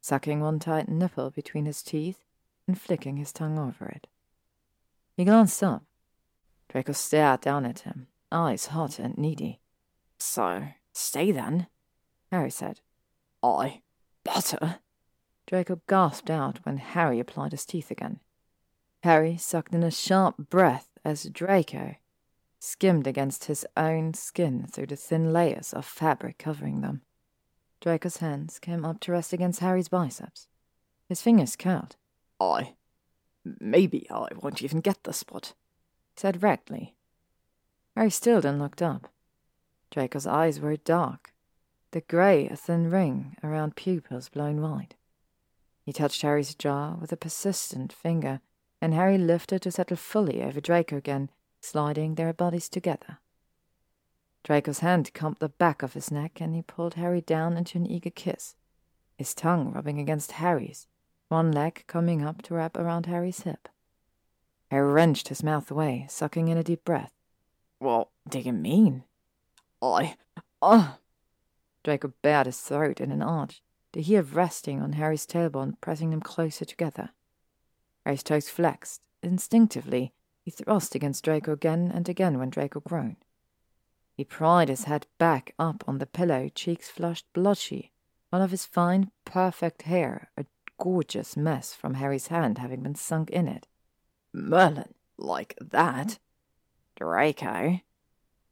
sucking 0.00 0.40
one 0.40 0.58
tight 0.58 0.88
nipple 0.88 1.30
between 1.30 1.66
his 1.66 1.82
teeth 1.82 2.24
and 2.66 2.80
flicking 2.80 3.18
his 3.18 3.32
tongue 3.32 3.58
over 3.58 3.86
it. 3.86 4.08
He 5.16 5.24
glanced 5.24 5.62
up. 5.62 5.84
Draco 6.68 6.92
stared 6.92 7.40
down 7.40 7.64
at 7.64 7.80
him, 7.80 8.08
eyes 8.32 8.66
hot 8.66 8.98
and 8.98 9.16
needy. 9.16 9.60
So, 10.18 10.68
stay 10.92 11.30
then, 11.30 11.68
Harry 12.32 12.50
said. 12.50 12.80
I. 13.44 13.82
Butter? 14.24 14.80
Draco 15.46 15.80
gasped 15.86 16.30
out 16.30 16.58
when 16.64 16.78
Harry 16.78 17.20
applied 17.20 17.52
his 17.52 17.66
teeth 17.66 17.90
again. 17.90 18.20
Harry 19.04 19.36
sucked 19.36 19.74
in 19.74 19.82
a 19.82 19.90
sharp 19.90 20.34
breath 20.48 20.88
as 21.04 21.24
Draco 21.24 21.96
skimmed 22.58 23.06
against 23.06 23.44
his 23.44 23.66
own 23.76 24.14
skin 24.14 24.66
through 24.66 24.86
the 24.86 24.96
thin 24.96 25.30
layers 25.30 25.74
of 25.74 25.84
fabric 25.84 26.38
covering 26.38 26.80
them. 26.80 27.02
Draco's 27.82 28.16
hands 28.16 28.58
came 28.58 28.82
up 28.82 29.00
to 29.00 29.12
rest 29.12 29.34
against 29.34 29.60
Harry's 29.60 29.88
biceps. 29.88 30.48
His 31.06 31.20
fingers 31.20 31.54
curled. 31.54 31.96
I. 32.40 32.76
Maybe 33.44 34.06
I 34.10 34.28
won't 34.40 34.62
even 34.62 34.80
get 34.80 35.04
the 35.04 35.12
spot, 35.12 35.52
said 36.16 36.42
Reckley. 36.42 36.94
Harry 37.94 38.08
stilled 38.08 38.46
and 38.46 38.58
looked 38.58 38.80
up. 38.80 39.12
Draco's 39.90 40.26
eyes 40.26 40.60
were 40.60 40.78
dark, 40.78 41.34
the 41.90 42.00
grey 42.00 42.48
a 42.48 42.56
thin 42.56 42.88
ring 42.90 43.36
around 43.44 43.76
pupils 43.76 44.30
blown 44.30 44.62
wide. 44.62 44.94
He 45.82 45.92
touched 45.92 46.22
Harry's 46.22 46.54
jaw 46.54 46.96
with 46.98 47.12
a 47.12 47.18
persistent 47.18 47.92
finger, 47.92 48.40
and 48.84 48.92
Harry 48.92 49.16
lifted 49.16 49.62
to 49.62 49.70
settle 49.70 49.96
fully 49.96 50.42
over 50.42 50.60
Draco 50.60 50.98
again, 50.98 51.30
sliding 51.62 52.16
their 52.16 52.34
bodies 52.34 52.68
together. 52.68 53.16
Draco's 54.42 54.80
hand 54.80 55.14
combed 55.14 55.38
the 55.38 55.48
back 55.48 55.82
of 55.82 55.94
his 55.94 56.10
neck, 56.10 56.38
and 56.38 56.54
he 56.54 56.60
pulled 56.60 56.92
Harry 56.92 57.22
down 57.22 57.56
into 57.56 57.78
an 57.78 57.86
eager 57.86 58.10
kiss, 58.10 58.56
his 59.16 59.32
tongue 59.32 59.72
rubbing 59.72 59.98
against 59.98 60.32
Harry's, 60.32 60.86
one 61.28 61.50
leg 61.50 61.84
coming 61.86 62.22
up 62.22 62.42
to 62.42 62.52
wrap 62.52 62.76
around 62.76 63.06
Harry's 63.06 63.40
hip. 63.40 63.70
Harry 64.70 64.92
wrenched 64.92 65.28
his 65.28 65.42
mouth 65.42 65.70
away, 65.70 66.04
sucking 66.10 66.48
in 66.48 66.58
a 66.58 66.62
deep 66.62 66.84
breath. 66.84 67.14
What 67.78 68.08
do 68.28 68.38
you 68.38 68.52
mean? 68.52 69.04
I. 69.80 70.16
Uh. 70.60 70.96
Draco 71.84 72.12
bared 72.20 72.44
his 72.44 72.60
throat 72.60 73.00
in 73.00 73.10
an 73.10 73.22
arch, 73.22 73.62
the 73.92 74.02
heel 74.02 74.24
resting 74.24 74.82
on 74.82 74.92
Harry's 74.92 75.26
tailbone, 75.26 75.80
pressing 75.80 76.10
them 76.10 76.20
closer 76.20 76.66
together. 76.66 77.12
Toes 78.04 78.48
flexed. 78.48 79.02
Instinctively, 79.22 80.12
he 80.42 80.50
thrust 80.50 80.94
against 80.94 81.24
Draco 81.24 81.52
again 81.52 81.90
and 81.92 82.08
again 82.08 82.38
when 82.38 82.50
Draco 82.50 82.80
groaned. 82.80 83.16
He 84.16 84.24
pried 84.24 84.68
his 84.68 84.84
head 84.84 85.06
back 85.18 85.54
up 85.58 85.82
on 85.88 85.98
the 85.98 86.06
pillow, 86.06 86.48
cheeks 86.54 86.88
flushed 86.88 87.26
blotchy, 87.32 87.92
one 88.30 88.42
of 88.42 88.50
his 88.50 88.66
fine, 88.66 89.10
perfect 89.24 89.82
hair 89.82 90.30
a 90.36 90.44
gorgeous 90.78 91.36
mess 91.36 91.74
from 91.74 91.94
Harry's 91.94 92.28
hand 92.28 92.58
having 92.58 92.82
been 92.82 92.94
sunk 92.94 93.30
in 93.30 93.48
it. 93.48 93.66
Merlin, 94.32 94.94
like 95.16 95.56
that? 95.60 96.18
Draco? 96.96 97.80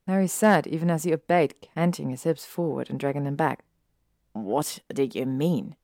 Harry 0.07 0.29
said, 0.29 0.67
even 0.67 0.91
as 0.91 1.05
he 1.05 1.13
obeyed, 1.13 1.55
canting 1.61 2.11
his 2.11 2.25
hips 2.25 2.45
forward 2.45 2.91
and 2.91 2.99
dragging 2.99 3.25
them 3.25 3.37
back. 3.37 3.65
What 4.33 4.81
do 4.93 5.09
you 5.13 5.27
mean? 5.27 5.77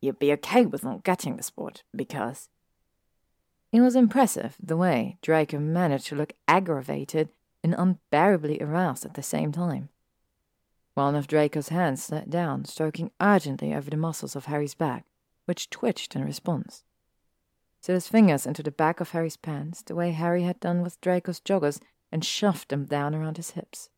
You'd 0.00 0.18
be 0.18 0.32
okay 0.32 0.64
with 0.64 0.84
not 0.84 1.04
getting 1.04 1.36
the 1.36 1.42
sport, 1.42 1.82
because. 1.94 2.48
It 3.72 3.80
was 3.80 3.96
impressive 3.96 4.56
the 4.62 4.76
way 4.76 5.16
Draco 5.22 5.58
managed 5.58 6.08
to 6.08 6.14
look 6.14 6.34
aggravated 6.46 7.30
and 7.64 7.74
unbearably 7.74 8.60
aroused 8.60 9.06
at 9.06 9.14
the 9.14 9.22
same 9.22 9.50
time. 9.50 9.88
One 10.94 11.14
of 11.14 11.26
Draco's 11.26 11.70
hands 11.70 12.02
slid 12.02 12.28
down, 12.28 12.66
stroking 12.66 13.10
urgently 13.18 13.72
over 13.72 13.88
the 13.88 13.96
muscles 13.96 14.36
of 14.36 14.44
Harry's 14.44 14.74
back, 14.74 15.06
which 15.46 15.70
twitched 15.70 16.14
in 16.14 16.22
response. 16.22 16.84
Slid 17.80 17.94
his 17.94 18.08
fingers 18.08 18.46
into 18.46 18.62
the 18.62 18.70
back 18.70 19.00
of 19.00 19.10
Harry's 19.10 19.38
pants, 19.38 19.80
the 19.80 19.94
way 19.94 20.10
Harry 20.10 20.42
had 20.42 20.60
done 20.60 20.82
with 20.82 21.00
Draco's 21.00 21.40
joggers, 21.40 21.80
and 22.12 22.22
shoved 22.22 22.68
them 22.68 22.84
down 22.84 23.14
around 23.14 23.38
his 23.38 23.52
hips. 23.52 23.88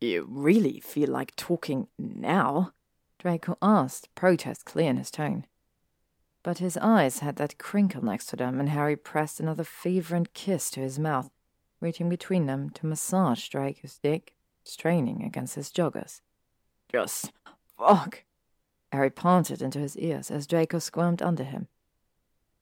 You 0.00 0.24
really 0.30 0.78
feel 0.78 1.10
like 1.10 1.34
talking 1.34 1.88
now? 1.98 2.72
Draco 3.18 3.58
asked, 3.60 4.14
protest 4.14 4.64
clear 4.64 4.88
in 4.88 4.96
his 4.98 5.10
tone. 5.10 5.46
But 6.42 6.58
his 6.58 6.76
eyes 6.78 7.18
had 7.18 7.36
that 7.36 7.58
crinkle 7.58 8.02
next 8.02 8.26
to 8.26 8.36
them, 8.36 8.60
and 8.60 8.70
Harry 8.70 8.96
pressed 8.96 9.40
another 9.40 9.64
fervent 9.64 10.32
kiss 10.32 10.70
to 10.70 10.80
his 10.80 10.98
mouth, 10.98 11.30
reaching 11.80 12.08
between 12.08 12.46
them 12.46 12.70
to 12.70 12.86
massage 12.86 13.48
Draco's 13.48 13.98
dick, 14.02 14.34
straining 14.64 15.22
against 15.22 15.54
his 15.54 15.70
joggers. 15.70 16.20
Just 16.90 17.32
fuck. 17.78 18.24
Harry 18.92 19.10
panted 19.10 19.62
into 19.62 19.78
his 19.78 19.96
ears 19.96 20.30
as 20.30 20.46
Draco 20.46 20.78
squirmed 20.78 21.22
under 21.22 21.44
him. 21.44 21.68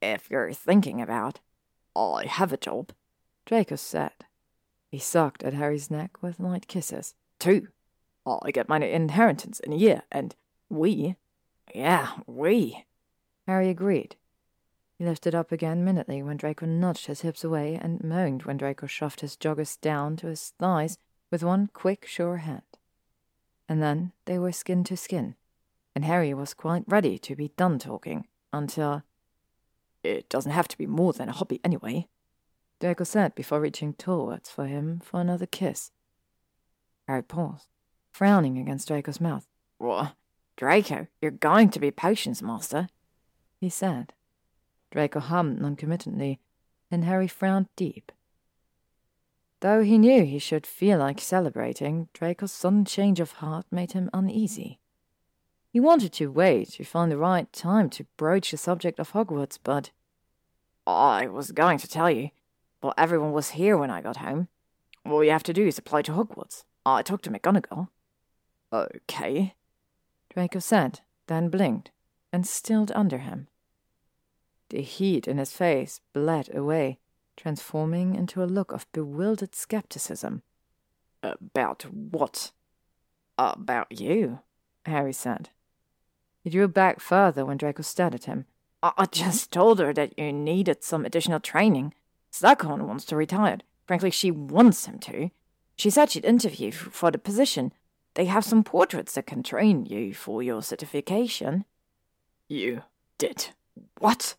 If 0.02 0.30
you're 0.30 0.52
thinking 0.52 1.00
about, 1.00 1.40
I 1.96 2.26
have 2.26 2.52
a 2.52 2.56
job, 2.56 2.92
Draco 3.46 3.76
said. 3.76 4.12
He 4.90 4.98
sucked 4.98 5.42
at 5.42 5.54
Harry's 5.54 5.90
neck 5.90 6.22
with 6.22 6.40
light 6.40 6.68
kisses. 6.68 7.14
Two. 7.38 7.68
I 8.26 8.50
get 8.50 8.68
my 8.68 8.78
inheritance 8.78 9.58
in 9.60 9.72
a 9.72 9.76
year, 9.76 10.02
and 10.12 10.34
we. 10.68 11.16
Yeah, 11.74 12.08
we. 12.26 12.84
Harry 13.48 13.70
agreed. 13.70 14.14
He 14.98 15.06
lifted 15.06 15.34
up 15.34 15.50
again 15.50 15.82
minutely 15.82 16.22
when 16.22 16.36
Draco 16.36 16.66
nudged 16.66 17.06
his 17.06 17.22
hips 17.22 17.42
away 17.42 17.78
and 17.80 18.04
moaned 18.04 18.42
when 18.42 18.58
Draco 18.58 18.86
shoved 18.86 19.22
his 19.22 19.38
joggers 19.38 19.80
down 19.80 20.16
to 20.16 20.26
his 20.26 20.52
thighs 20.58 20.98
with 21.30 21.42
one 21.42 21.70
quick, 21.72 22.06
sure 22.06 22.36
hand. 22.36 22.62
And 23.66 23.82
then 23.82 24.12
they 24.26 24.38
were 24.38 24.52
skin 24.52 24.84
to 24.84 24.98
skin, 24.98 25.34
and 25.94 26.04
Harry 26.04 26.34
was 26.34 26.52
quite 26.52 26.84
ready 26.86 27.18
to 27.20 27.34
be 27.34 27.52
done 27.56 27.78
talking 27.78 28.26
until. 28.52 29.02
It 30.04 30.28
doesn't 30.28 30.52
have 30.52 30.68
to 30.68 30.78
be 30.78 30.86
more 30.86 31.14
than 31.14 31.30
a 31.30 31.32
hobby 31.32 31.58
anyway, 31.64 32.06
Draco 32.80 33.04
said 33.04 33.34
before 33.34 33.60
reaching 33.60 33.94
towards 33.94 34.50
for 34.50 34.66
him 34.66 35.00
for 35.02 35.20
another 35.20 35.46
kiss. 35.46 35.90
Harry 37.06 37.22
paused, 37.22 37.68
frowning 38.12 38.58
against 38.58 38.88
Draco's 38.88 39.22
mouth. 39.22 39.46
What? 39.78 40.14
Draco, 40.56 41.06
you're 41.22 41.30
going 41.30 41.70
to 41.70 41.80
be 41.80 41.90
potions 41.90 42.42
master, 42.42 42.88
he 43.58 43.68
said. 43.68 44.12
Draco 44.90 45.20
hummed 45.20 45.60
noncommittently, 45.60 46.40
and 46.90 47.04
Harry 47.04 47.28
frowned 47.28 47.68
deep. 47.76 48.12
Though 49.60 49.82
he 49.82 49.98
knew 49.98 50.24
he 50.24 50.38
should 50.38 50.66
feel 50.66 50.98
like 50.98 51.20
celebrating, 51.20 52.08
Draco's 52.12 52.52
sudden 52.52 52.84
change 52.84 53.18
of 53.18 53.32
heart 53.32 53.66
made 53.70 53.92
him 53.92 54.08
uneasy. 54.14 54.78
He 55.70 55.80
wanted 55.80 56.12
to 56.14 56.30
wait 56.30 56.70
to 56.70 56.84
find 56.84 57.10
the 57.10 57.18
right 57.18 57.52
time 57.52 57.90
to 57.90 58.06
broach 58.16 58.50
the 58.50 58.56
subject 58.56 58.98
of 58.98 59.12
Hogwarts, 59.12 59.58
but. 59.62 59.90
I 60.86 61.26
was 61.26 61.52
going 61.52 61.78
to 61.78 61.88
tell 61.88 62.10
you, 62.10 62.30
but 62.80 62.94
everyone 62.96 63.32
was 63.32 63.50
here 63.50 63.76
when 63.76 63.90
I 63.90 64.00
got 64.00 64.18
home. 64.18 64.48
All 65.04 65.22
you 65.22 65.30
have 65.30 65.42
to 65.44 65.52
do 65.52 65.66
is 65.66 65.76
apply 65.76 66.02
to 66.02 66.12
Hogwarts. 66.12 66.64
I 66.86 67.02
talked 67.02 67.24
to 67.24 67.30
McGonagall. 67.30 67.88
Okay, 68.72 69.54
Draco 70.32 70.58
said, 70.58 71.00
then 71.26 71.48
blinked, 71.48 71.90
and 72.32 72.46
stilled 72.46 72.92
under 72.94 73.18
him. 73.18 73.48
The 74.70 74.82
heat 74.82 75.26
in 75.26 75.38
his 75.38 75.52
face 75.52 76.00
bled 76.12 76.54
away, 76.54 76.98
transforming 77.36 78.14
into 78.14 78.42
a 78.42 78.46
look 78.46 78.72
of 78.72 78.90
bewildered 78.92 79.54
skepticism. 79.54 80.42
About 81.22 81.82
what? 81.82 82.52
About 83.38 84.00
you, 84.00 84.40
Harry 84.84 85.12
said. 85.12 85.50
He 86.42 86.50
drew 86.50 86.68
back 86.68 87.00
further 87.00 87.44
when 87.44 87.56
Draco 87.56 87.82
stared 87.82 88.14
at 88.14 88.24
him. 88.24 88.46
I 88.82 89.06
just 89.10 89.50
told 89.50 89.80
her 89.80 89.92
that 89.92 90.16
you 90.18 90.32
needed 90.32 90.84
some 90.84 91.04
additional 91.04 91.40
training. 91.40 91.94
Slughorn 92.30 92.86
wants 92.86 93.04
to 93.06 93.16
retire. 93.16 93.58
Frankly, 93.86 94.10
she 94.10 94.30
wants 94.30 94.86
him 94.86 94.98
to. 95.00 95.30
She 95.76 95.90
said 95.90 96.10
she'd 96.10 96.24
interview 96.24 96.70
for 96.70 97.10
the 97.10 97.18
position. 97.18 97.72
They 98.14 98.26
have 98.26 98.44
some 98.44 98.64
portraits 98.64 99.14
that 99.14 99.26
can 99.26 99.42
train 99.42 99.86
you 99.86 100.14
for 100.14 100.42
your 100.42 100.62
certification. 100.62 101.64
You 102.48 102.82
did 103.18 103.50
what? 103.98 104.36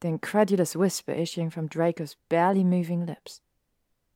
The 0.00 0.08
incredulous 0.08 0.76
whisper 0.76 1.12
issuing 1.12 1.48
from 1.48 1.66
Draco's 1.66 2.16
barely 2.28 2.62
moving 2.62 3.06
lips. 3.06 3.40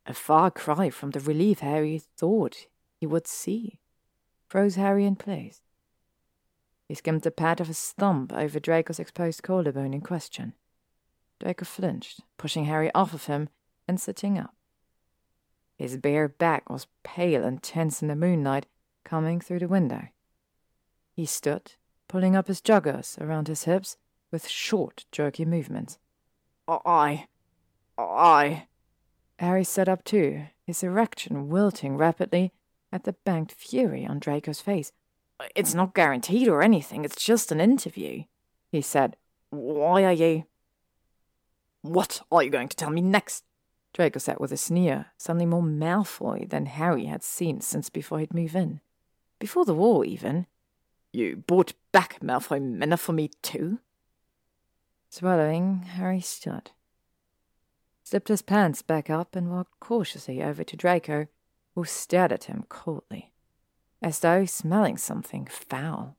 A 0.07 0.13
far 0.13 0.51
cry 0.51 0.91
from 0.91 1.11
the 1.11 1.21
relief 1.21 1.61
Harry 1.61 2.03
thought 2.17 2.67
he 3.01 3.07
would 3.07 3.27
see. 3.27 3.79
Froze 4.49 4.77
Harry 4.77 5.07
in 5.07 5.17
place. 5.17 5.63
He 6.87 6.95
skimmed 6.95 7.23
the 7.23 7.31
pad 7.31 7.61
of 7.61 7.69
his 7.69 7.93
thumb 7.93 8.29
over 8.33 8.61
Draco's 8.61 8.99
exposed 8.99 9.43
collarbone 9.43 9.95
in 9.95 10.01
question. 10.01 10.55
Draco 11.39 11.65
flinched, 11.65 12.21
pushing 12.37 12.65
Harry 12.65 12.91
off 12.95 13.15
of 13.15 13.27
him 13.27 13.49
and 13.87 14.01
sitting 14.01 14.39
up. 14.39 14.55
His 15.77 15.97
bare 15.97 16.29
back 16.29 16.69
was 16.69 16.87
pale 17.03 17.45
and 17.45 17.63
tense 17.63 18.03
in 18.03 18.09
the 18.09 18.17
moonlight 18.17 18.67
coming 19.05 19.41
through 19.41 19.61
the 19.61 19.69
window. 19.69 20.09
He 21.13 21.25
stood, 21.25 21.73
pulling 22.09 22.35
up 22.35 22.49
his 22.49 22.61
joggers 22.61 23.21
around 23.21 23.49
his 23.49 23.65
hips 23.65 23.97
with 24.31 24.49
short, 24.49 25.05
jerky 25.13 25.45
movements. 25.45 25.99
I. 26.67 27.27
I. 27.97 28.67
Harry 29.39 29.65
sat 29.65 29.89
up 29.89 30.05
too, 30.05 30.47
his 30.67 30.83
erection 30.83 31.49
wilting 31.49 31.97
rapidly 31.97 32.53
at 32.93 33.05
the 33.05 33.15
banked 33.25 33.53
fury 33.53 34.07
on 34.07 34.19
Draco's 34.19 34.61
face. 34.61 34.93
It's 35.55 35.75
not 35.75 35.95
guaranteed 35.95 36.49
or 36.49 36.63
anything, 36.63 37.05
it's 37.05 37.23
just 37.23 37.53
an 37.53 37.61
interview, 37.61 38.25
he 38.73 38.83
said. 38.83 39.17
Why 39.51 40.05
are 40.05 40.13
you. 40.13 40.45
What 41.83 42.23
are 42.33 42.43
you 42.43 42.51
going 42.51 42.69
to 42.69 42.77
tell 42.77 42.91
me 42.91 43.01
next? 43.01 43.45
Draco 43.95 44.19
said 44.19 44.39
with 44.39 44.53
a 44.53 44.57
sneer, 44.57 45.07
suddenly 45.17 45.47
more 45.47 45.63
Malfoy 45.63 46.49
than 46.49 46.67
Harry 46.67 47.07
had 47.07 47.23
seen 47.23 47.61
since 47.61 47.89
before 47.89 48.19
he'd 48.19 48.35
moved 48.35 48.55
in. 48.55 48.81
Before 49.39 49.65
the 49.65 49.75
war, 49.75 50.05
even. 50.05 50.47
You 51.13 51.37
brought 51.37 51.73
back 51.93 52.21
Malfoy 52.21 52.61
Manor 52.61 52.97
for 52.97 53.13
me, 53.13 53.31
too? 53.43 53.79
Swallowing, 55.11 55.83
Harry 55.83 56.21
stood. 56.21 56.71
Slipped 58.05 58.29
his 58.29 58.43
pants 58.43 58.83
back 58.83 59.09
up 59.11 59.35
and 59.35 59.51
walked 59.51 59.81
cautiously 59.81 60.43
over 60.43 60.65
to 60.65 60.77
Draco, 60.77 61.27
who 61.75 61.85
stared 61.85 62.33
at 62.33 62.45
him 62.45 62.65
coldly, 62.69 63.33
as 64.03 64.21
though 64.21 64.45
smelling 64.45 64.97
something 64.97 65.47
foul. 65.47 66.17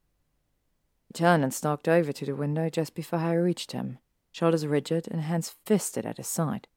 He 1.08 1.14
turned 1.14 1.44
and 1.44 1.54
stalked 1.54 1.88
over 1.88 2.12
to 2.12 2.26
the 2.26 2.36
window 2.36 2.70
just 2.70 2.94
before 2.94 3.20
Harry 3.20 3.42
reached 3.42 3.72
him, 3.72 4.00
shoulders 4.32 4.66
rigid 4.66 5.08
and 5.10 5.22
hands 5.22 5.56
fisted 5.66 6.06
at 6.06 6.18
his 6.18 6.28
side. 6.28 6.68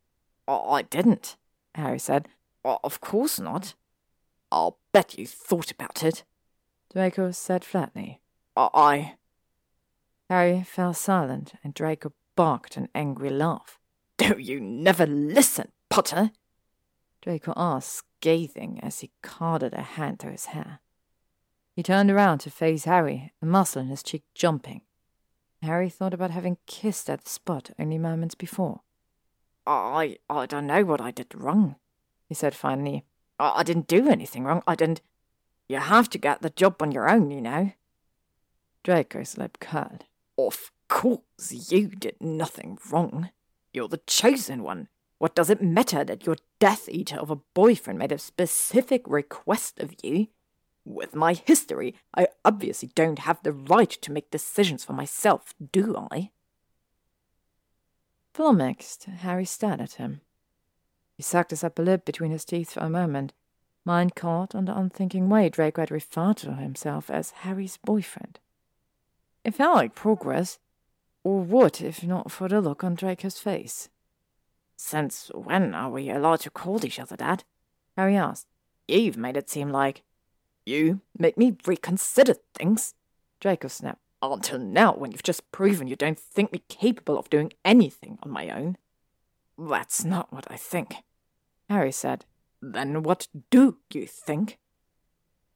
I 0.48 0.82
didn't, 0.82 1.36
Harry 1.74 1.98
said. 1.98 2.28
Of 2.64 3.00
course 3.00 3.38
not. 3.38 3.74
I'll 4.50 4.78
bet 4.92 5.18
you 5.18 5.26
thought 5.26 5.70
about 5.70 6.02
it. 6.02 6.24
Draco 6.92 7.30
said 7.30 7.64
flatly. 7.64 8.20
Uh, 8.56 8.68
I. 8.74 9.14
Harry 10.28 10.62
fell 10.62 10.92
silent, 10.92 11.54
and 11.64 11.74
Draco 11.74 12.12
barked 12.36 12.76
an 12.76 12.88
angry 12.94 13.30
laugh. 13.30 13.78
Do 14.18 14.38
you 14.38 14.60
never 14.60 15.06
listen, 15.06 15.72
Potter? 15.88 16.32
Draco 17.22 17.52
asked, 17.56 18.04
scathing 18.22 18.78
as 18.82 19.00
he 19.00 19.10
carded 19.22 19.74
a 19.74 19.82
hand 19.82 20.18
through 20.18 20.32
his 20.32 20.46
hair. 20.46 20.80
He 21.74 21.82
turned 21.82 22.10
around 22.10 22.38
to 22.38 22.50
face 22.50 22.84
Harry, 22.84 23.32
a 23.40 23.46
muscle 23.46 23.82
in 23.82 23.88
his 23.88 24.02
cheek 24.02 24.22
jumping. 24.34 24.82
Harry 25.62 25.88
thought 25.88 26.14
about 26.14 26.30
having 26.30 26.58
kissed 26.66 27.08
at 27.08 27.24
the 27.24 27.30
spot 27.30 27.70
only 27.78 27.98
moments 27.98 28.34
before. 28.34 28.80
I 29.66 30.18
I 30.28 30.46
don't 30.46 30.66
know 30.66 30.84
what 30.84 31.00
I 31.00 31.10
did 31.10 31.34
wrong, 31.34 31.76
he 32.28 32.34
said 32.34 32.54
finally. 32.54 33.04
I, 33.38 33.60
I 33.60 33.62
didn't 33.62 33.86
do 33.86 34.08
anything 34.08 34.44
wrong. 34.44 34.62
I 34.66 34.74
didn't. 34.74 35.00
You 35.72 35.78
have 35.78 36.10
to 36.10 36.18
get 36.18 36.42
the 36.42 36.50
job 36.50 36.82
on 36.82 36.92
your 36.92 37.08
own, 37.08 37.30
you 37.30 37.40
know. 37.40 37.72
Draco's 38.84 39.38
lip 39.38 39.56
curled. 39.58 40.04
Of 40.36 40.70
course, 40.86 41.70
you 41.70 41.88
did 41.88 42.16
nothing 42.20 42.76
wrong. 42.90 43.30
You're 43.72 43.88
the 43.88 44.02
chosen 44.06 44.62
one. 44.62 44.88
What 45.16 45.34
does 45.34 45.48
it 45.48 45.62
matter 45.62 46.04
that 46.04 46.26
your 46.26 46.36
Death 46.58 46.90
Eater 46.90 47.16
of 47.16 47.30
a 47.30 47.40
boyfriend 47.54 47.98
made 47.98 48.12
a 48.12 48.18
specific 48.18 49.04
request 49.06 49.80
of 49.80 49.94
you? 50.02 50.26
With 50.84 51.14
my 51.14 51.32
history, 51.32 51.94
I 52.14 52.26
obviously 52.44 52.90
don't 52.94 53.20
have 53.20 53.42
the 53.42 53.52
right 53.52 53.88
to 53.88 54.12
make 54.12 54.30
decisions 54.30 54.84
for 54.84 54.92
myself, 54.92 55.54
do 55.72 55.96
I? 56.10 56.32
Flummoxed, 58.34 59.04
Harry 59.04 59.46
stared 59.46 59.80
at 59.80 59.92
him. 59.92 60.20
He 61.16 61.22
sucked 61.22 61.48
his 61.48 61.64
upper 61.64 61.82
lip 61.82 62.04
between 62.04 62.30
his 62.30 62.44
teeth 62.44 62.72
for 62.72 62.80
a 62.80 62.90
moment, 62.90 63.32
mind 63.84 64.14
caught 64.14 64.54
on 64.54 64.66
the 64.66 64.76
unthinking 64.76 65.28
way 65.28 65.48
Draco 65.48 65.82
had 65.82 65.90
referred 65.90 66.36
to 66.38 66.54
himself 66.54 67.10
as 67.10 67.30
Harry's 67.30 67.78
boyfriend. 67.84 68.38
It 69.44 69.54
felt 69.54 69.74
like 69.74 69.94
progress, 69.94 70.58
or 71.24 71.40
what 71.40 71.80
if 71.80 72.02
not 72.02 72.30
for 72.30 72.48
the 72.48 72.60
look 72.60 72.84
on 72.84 72.94
Draco's 72.94 73.38
face. 73.38 73.88
Since 74.76 75.30
when 75.34 75.74
are 75.74 75.90
we 75.90 76.10
allowed 76.10 76.40
to 76.40 76.50
call 76.50 76.84
each 76.84 76.98
other 76.98 77.16
that? 77.16 77.44
Harry 77.96 78.16
asked. 78.16 78.46
You've 78.88 79.16
made 79.16 79.36
it 79.36 79.50
seem 79.50 79.70
like. 79.70 80.02
You 80.64 81.00
make 81.18 81.36
me 81.36 81.56
reconsider 81.66 82.34
things, 82.54 82.94
Draco 83.40 83.68
snapped. 83.68 84.00
Until 84.22 84.58
now, 84.60 84.94
when 84.94 85.10
you've 85.10 85.22
just 85.24 85.50
proven 85.50 85.88
you 85.88 85.96
don't 85.96 86.18
think 86.18 86.52
me 86.52 86.62
capable 86.68 87.18
of 87.18 87.28
doing 87.28 87.52
anything 87.64 88.18
on 88.22 88.30
my 88.30 88.50
own. 88.50 88.76
That's 89.58 90.04
not 90.04 90.32
what 90.32 90.46
I 90.48 90.56
think, 90.56 90.94
Harry 91.68 91.90
said. 91.90 92.24
Then 92.62 93.02
what 93.02 93.26
do 93.50 93.78
you 93.92 94.06
think? 94.06 94.58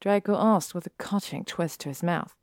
Draco 0.00 0.36
asked 0.36 0.74
with 0.74 0.86
a 0.86 0.90
cutting 0.98 1.44
twist 1.44 1.80
to 1.80 1.88
his 1.88 2.02
mouth. 2.02 2.34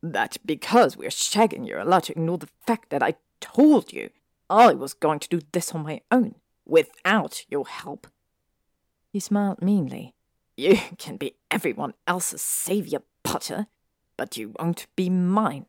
That 0.00 0.36
because 0.46 0.96
we're 0.96 1.10
shagging, 1.10 1.66
you're 1.66 1.80
allowed 1.80 2.04
to 2.04 2.12
ignore 2.12 2.38
the 2.38 2.48
fact 2.64 2.90
that 2.90 3.02
I 3.02 3.16
told 3.40 3.92
you 3.92 4.10
I 4.48 4.74
was 4.74 4.94
going 4.94 5.18
to 5.18 5.28
do 5.28 5.40
this 5.50 5.74
on 5.74 5.82
my 5.82 6.02
own, 6.12 6.36
without 6.64 7.44
your 7.48 7.66
help. 7.66 8.06
He 9.12 9.18
smiled 9.18 9.60
meanly. 9.60 10.14
You 10.56 10.78
can 10.96 11.16
be 11.16 11.34
everyone 11.50 11.94
else's 12.06 12.42
savior, 12.42 13.00
Potter, 13.24 13.66
but 14.16 14.36
you 14.36 14.54
won't 14.58 14.86
be 14.94 15.10
mine. 15.10 15.66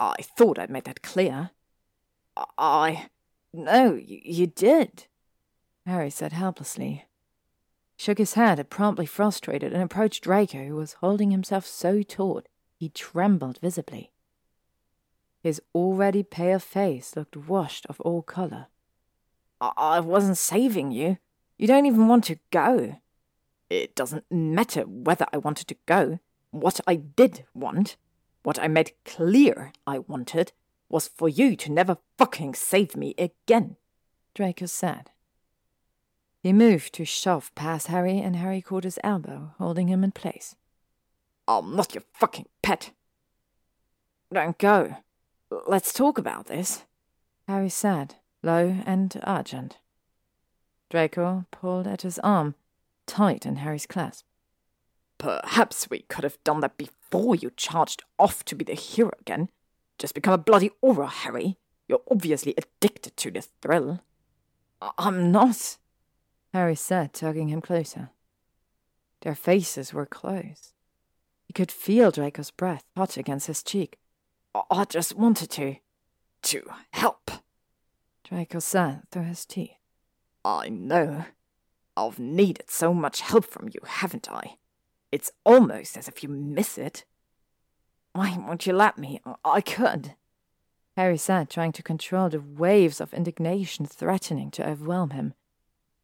I 0.00 0.22
thought 0.22 0.58
I 0.58 0.66
made 0.66 0.84
that 0.84 1.02
clear. 1.02 1.50
I. 2.56 3.10
No, 3.52 3.94
you, 3.94 4.20
you 4.22 4.46
did, 4.46 5.06
Harry 5.88 6.10
said 6.10 6.32
helplessly. 6.32 7.06
He 7.96 8.02
shook 8.02 8.18
his 8.18 8.34
head, 8.34 8.68
promptly 8.70 9.06
frustrated, 9.06 9.72
and 9.72 9.82
approached 9.82 10.24
Draco, 10.24 10.64
who 10.66 10.76
was 10.76 10.94
holding 10.94 11.30
himself 11.30 11.66
so 11.66 12.02
taut 12.02 12.46
he 12.78 12.88
trembled 12.88 13.58
visibly. 13.58 14.12
His 15.42 15.60
already 15.74 16.22
pale 16.22 16.58
face 16.58 17.16
looked 17.16 17.36
washed 17.36 17.86
of 17.86 18.00
all 18.00 18.22
colour. 18.22 18.66
I, 19.60 19.72
I 19.76 20.00
wasn't 20.00 20.38
saving 20.38 20.92
you. 20.92 21.18
You 21.56 21.66
don't 21.66 21.86
even 21.86 22.06
want 22.06 22.24
to 22.24 22.38
go. 22.50 23.00
It 23.68 23.94
doesn't 23.94 24.30
matter 24.30 24.82
whether 24.82 25.26
I 25.32 25.38
wanted 25.38 25.66
to 25.68 25.76
go. 25.86 26.20
What 26.50 26.80
I 26.86 26.96
did 26.96 27.44
want, 27.54 27.96
what 28.42 28.58
I 28.58 28.68
made 28.68 28.92
clear 29.04 29.72
I 29.86 29.98
wanted, 29.98 30.52
was 30.88 31.08
for 31.08 31.28
you 31.28 31.56
to 31.56 31.72
never 31.72 31.98
fucking 32.16 32.54
save 32.54 32.96
me 32.96 33.14
again, 33.18 33.76
Draco 34.34 34.66
said. 34.66 35.10
He 36.42 36.52
moved 36.52 36.94
to 36.94 37.04
shove 37.04 37.54
past 37.54 37.88
Harry, 37.88 38.18
and 38.18 38.36
Harry 38.36 38.62
caught 38.62 38.84
his 38.84 38.98
elbow, 39.02 39.54
holding 39.58 39.88
him 39.88 40.04
in 40.04 40.12
place. 40.12 40.54
I'm 41.46 41.74
not 41.74 41.94
your 41.94 42.04
fucking 42.14 42.46
pet. 42.62 42.90
Don't 44.32 44.58
go. 44.58 44.96
Let's 45.66 45.92
talk 45.92 46.18
about 46.18 46.46
this, 46.46 46.84
Harry 47.48 47.70
said, 47.70 48.16
low 48.42 48.76
and 48.84 49.18
urgent. 49.26 49.78
Draco 50.90 51.46
pulled 51.50 51.86
at 51.86 52.02
his 52.02 52.18
arm, 52.20 52.54
tight 53.06 53.46
in 53.46 53.56
Harry's 53.56 53.86
clasp. 53.86 54.24
Perhaps 55.16 55.90
we 55.90 56.00
could 56.00 56.22
have 56.24 56.42
done 56.44 56.60
that 56.60 56.76
before 56.76 57.34
you 57.34 57.50
charged 57.56 58.04
off 58.18 58.44
to 58.44 58.54
be 58.54 58.64
the 58.64 58.74
hero 58.74 59.10
again. 59.20 59.48
Just 59.98 60.14
become 60.14 60.34
a 60.34 60.38
bloody 60.38 60.70
Auror, 60.84 61.08
Harry. 61.08 61.56
You're 61.88 62.02
obviously 62.10 62.54
addicted 62.56 63.16
to 63.16 63.30
the 63.30 63.42
thrill. 63.62 64.00
I'm 64.96 65.32
not, 65.32 65.78
Harry 66.52 66.74
said, 66.74 67.12
tugging 67.12 67.48
him 67.48 67.60
closer. 67.60 68.10
Their 69.20 69.34
faces 69.34 69.92
were 69.92 70.06
close. 70.06 70.72
He 71.44 71.52
could 71.52 71.70
feel 71.72 72.10
Draco's 72.10 72.50
breath 72.50 72.84
hot 72.96 73.16
against 73.16 73.46
his 73.46 73.62
cheek. 73.62 73.98
I 74.70 74.84
just 74.84 75.14
wanted 75.14 75.50
to. 75.50 75.76
to 76.42 76.62
help, 76.92 77.30
Draco 78.24 78.58
said 78.58 79.02
through 79.10 79.24
his 79.24 79.44
teeth. 79.44 79.72
I 80.44 80.68
know. 80.68 81.24
I've 81.96 82.18
needed 82.18 82.70
so 82.70 82.94
much 82.94 83.20
help 83.20 83.44
from 83.44 83.68
you, 83.68 83.80
haven't 83.84 84.30
I? 84.30 84.56
It's 85.10 85.32
almost 85.44 85.96
as 85.96 86.08
if 86.08 86.22
you 86.22 86.28
miss 86.28 86.78
it. 86.78 87.04
Why 88.12 88.36
won't 88.38 88.66
you 88.66 88.72
let 88.72 88.98
me? 88.98 89.20
I 89.44 89.60
could. 89.60 90.14
Harry 90.96 91.16
said, 91.16 91.48
trying 91.50 91.72
to 91.72 91.82
control 91.82 92.28
the 92.28 92.40
waves 92.40 93.00
of 93.00 93.14
indignation 93.14 93.86
threatening 93.86 94.50
to 94.52 94.68
overwhelm 94.68 95.10
him. 95.10 95.34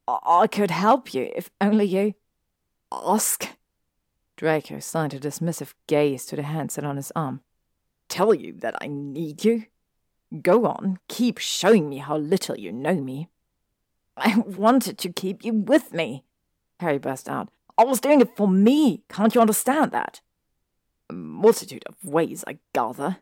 I, 0.07 0.47
could 0.47 0.71
help 0.71 1.15
you 1.15 1.31
if 1.35 1.51
only 1.61 1.87
you. 1.87 2.15
ask. 2.93 3.49
Draco 4.37 4.79
signed 4.81 5.15
a 5.15 5.21
dismissive 5.21 5.75
gaze 5.87 6.27
to 6.27 6.37
the 6.37 6.43
hand 6.43 6.73
set 6.73 6.85
on 6.85 6.97
his 6.97 7.13
arm. 7.17 7.41
Tell 8.09 8.35
you 8.35 8.53
that 8.59 8.75
I 8.81 8.89
need 8.89 9.45
you? 9.45 9.65
Go 10.43 10.67
on, 10.67 10.99
keep 11.09 11.39
showing 11.39 11.89
me 11.89 11.99
how 11.99 12.17
little 12.17 12.59
you 12.59 12.73
know 12.73 12.95
me. 12.95 13.29
I 14.17 14.37
wanted 14.39 14.99
to 14.99 15.13
keep 15.13 15.45
you 15.45 15.53
with 15.53 15.93
me, 15.93 16.25
Harry 16.81 16.99
burst 16.99 17.29
out. 17.29 17.49
I 17.77 17.85
was 17.85 18.01
doing 18.01 18.21
it 18.21 18.37
for 18.37 18.47
me. 18.47 19.03
Can't 19.09 19.35
you 19.35 19.41
understand 19.41 19.91
that? 19.93 20.21
A 21.11 21.13
multitude 21.13 21.85
of 21.87 22.05
ways, 22.05 22.45
I 22.47 22.59
gather. 22.73 23.19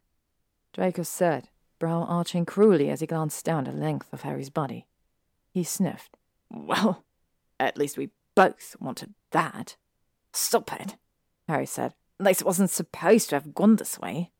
Draco 0.72 1.02
said, 1.02 1.48
brow 1.78 2.02
arching 2.02 2.44
cruelly 2.44 2.88
as 2.90 3.00
he 3.00 3.06
glanced 3.06 3.44
down 3.44 3.64
the 3.64 3.72
length 3.72 4.12
of 4.12 4.22
Harry's 4.22 4.50
body. 4.50 4.86
He 5.50 5.64
sniffed. 5.64 6.16
Well, 6.52 7.04
at 7.58 7.78
least 7.78 7.96
we 7.96 8.10
both 8.34 8.76
wanted 8.78 9.14
that. 9.30 9.76
Stop 10.32 10.72
it, 10.74 10.96
Harry 11.48 11.66
said. 11.66 11.94
This 12.18 12.42
wasn't 12.42 12.70
supposed 12.70 13.30
to 13.30 13.36
have 13.36 13.54
gone 13.54 13.76
this 13.76 13.98
way. 13.98 14.30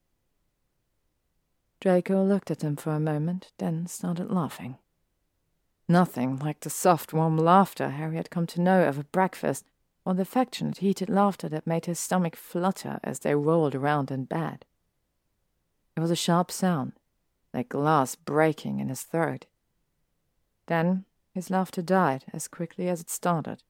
Draco 1.80 2.22
looked 2.22 2.50
at 2.50 2.62
him 2.62 2.76
for 2.76 2.92
a 2.92 3.00
moment, 3.00 3.50
then 3.58 3.86
started 3.86 4.30
laughing. 4.30 4.76
Nothing 5.88 6.38
like 6.38 6.60
the 6.60 6.70
soft, 6.70 7.12
warm 7.12 7.36
laughter 7.36 7.90
Harry 7.90 8.16
had 8.16 8.30
come 8.30 8.46
to 8.48 8.60
know 8.60 8.84
over 8.84 9.02
breakfast, 9.02 9.64
or 10.04 10.14
the 10.14 10.22
affectionate, 10.22 10.78
heated 10.78 11.08
laughter 11.08 11.48
that 11.48 11.66
made 11.66 11.86
his 11.86 11.98
stomach 11.98 12.36
flutter 12.36 13.00
as 13.02 13.20
they 13.20 13.34
rolled 13.34 13.74
around 13.74 14.10
in 14.10 14.24
bed. 14.24 14.64
It 15.96 16.00
was 16.00 16.10
a 16.10 16.16
sharp 16.16 16.50
sound, 16.50 16.92
like 17.52 17.70
glass 17.70 18.14
breaking 18.14 18.78
in 18.80 18.88
his 18.88 19.02
throat. 19.02 19.46
Then 20.66 21.04
his 21.32 21.50
laughter 21.50 21.82
died 21.82 22.24
as 22.32 22.48
quickly 22.48 22.88
as 22.88 23.00
it 23.00 23.10
started, 23.10 23.62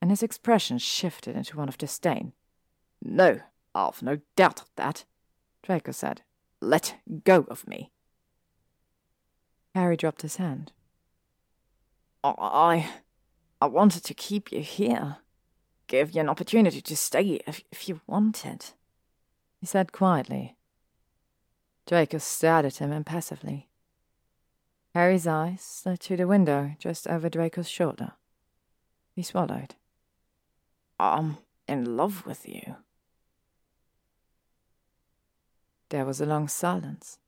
and 0.00 0.10
his 0.10 0.22
expression 0.22 0.78
shifted 0.78 1.36
into 1.36 1.56
one 1.56 1.68
of 1.68 1.78
disdain. 1.78 2.32
No, 3.02 3.40
I've 3.74 4.02
no 4.02 4.20
doubt 4.36 4.62
of 4.62 4.68
that, 4.76 5.04
Draco 5.62 5.92
said. 5.92 6.22
Let 6.60 6.96
go 7.24 7.46
of 7.48 7.66
me. 7.66 7.90
Harry 9.74 9.96
dropped 9.96 10.22
his 10.22 10.36
hand. 10.36 10.72
I. 12.22 12.88
I 13.60 13.66
wanted 13.66 14.04
to 14.04 14.14
keep 14.14 14.52
you 14.52 14.60
here. 14.60 15.18
Give 15.86 16.10
you 16.10 16.20
an 16.20 16.28
opportunity 16.28 16.80
to 16.82 16.96
stay 16.96 17.40
if, 17.46 17.62
if 17.70 17.88
you 17.88 18.00
wanted, 18.06 18.66
he 19.58 19.66
said 19.66 19.92
quietly. 19.92 20.56
Draco 21.86 22.18
stared 22.18 22.66
at 22.66 22.76
him 22.76 22.92
impassively. 22.92 23.68
Harry's 24.94 25.26
eyes 25.26 25.60
slid 25.60 25.98
to 25.98 26.16
the 26.16 26.26
window 26.26 26.76
just 26.78 27.08
over 27.08 27.28
Draco's 27.28 27.68
shoulder. 27.68 28.12
He 29.16 29.22
swallowed. 29.22 29.74
I'm 31.00 31.38
in 31.66 31.96
love 31.96 32.24
with 32.24 32.48
you. 32.48 32.76
There 35.88 36.04
was 36.04 36.20
a 36.20 36.26
long 36.26 36.46
silence. 36.46 37.18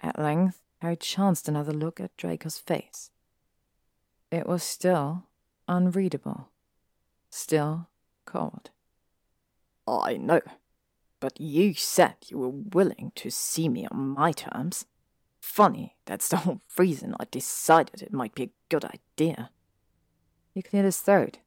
At 0.00 0.18
length, 0.18 0.60
Harry 0.80 0.96
chanced 0.96 1.48
another 1.48 1.72
look 1.72 2.00
at 2.00 2.16
Draco's 2.16 2.58
face. 2.58 3.10
It 4.32 4.46
was 4.46 4.64
still 4.64 5.24
unreadable, 5.68 6.48
still 7.30 7.88
cold. 8.26 8.70
I 9.86 10.16
know, 10.16 10.40
but 11.20 11.40
you 11.40 11.74
said 11.74 12.16
you 12.26 12.38
were 12.38 12.48
willing 12.48 13.12
to 13.14 13.30
see 13.30 13.68
me 13.68 13.86
on 13.86 14.08
my 14.08 14.32
terms. 14.32 14.84
Funny, 15.48 15.96
that's 16.04 16.28
the 16.28 16.36
whole 16.36 16.60
reason 16.76 17.16
I 17.18 17.24
decided 17.28 18.00
it 18.02 18.12
might 18.12 18.34
be 18.34 18.42
a 18.44 18.50
good 18.68 18.84
idea. 18.84 19.50
He 20.54 20.62
cleared 20.62 20.84
his 20.84 21.00
throat. 21.00 21.38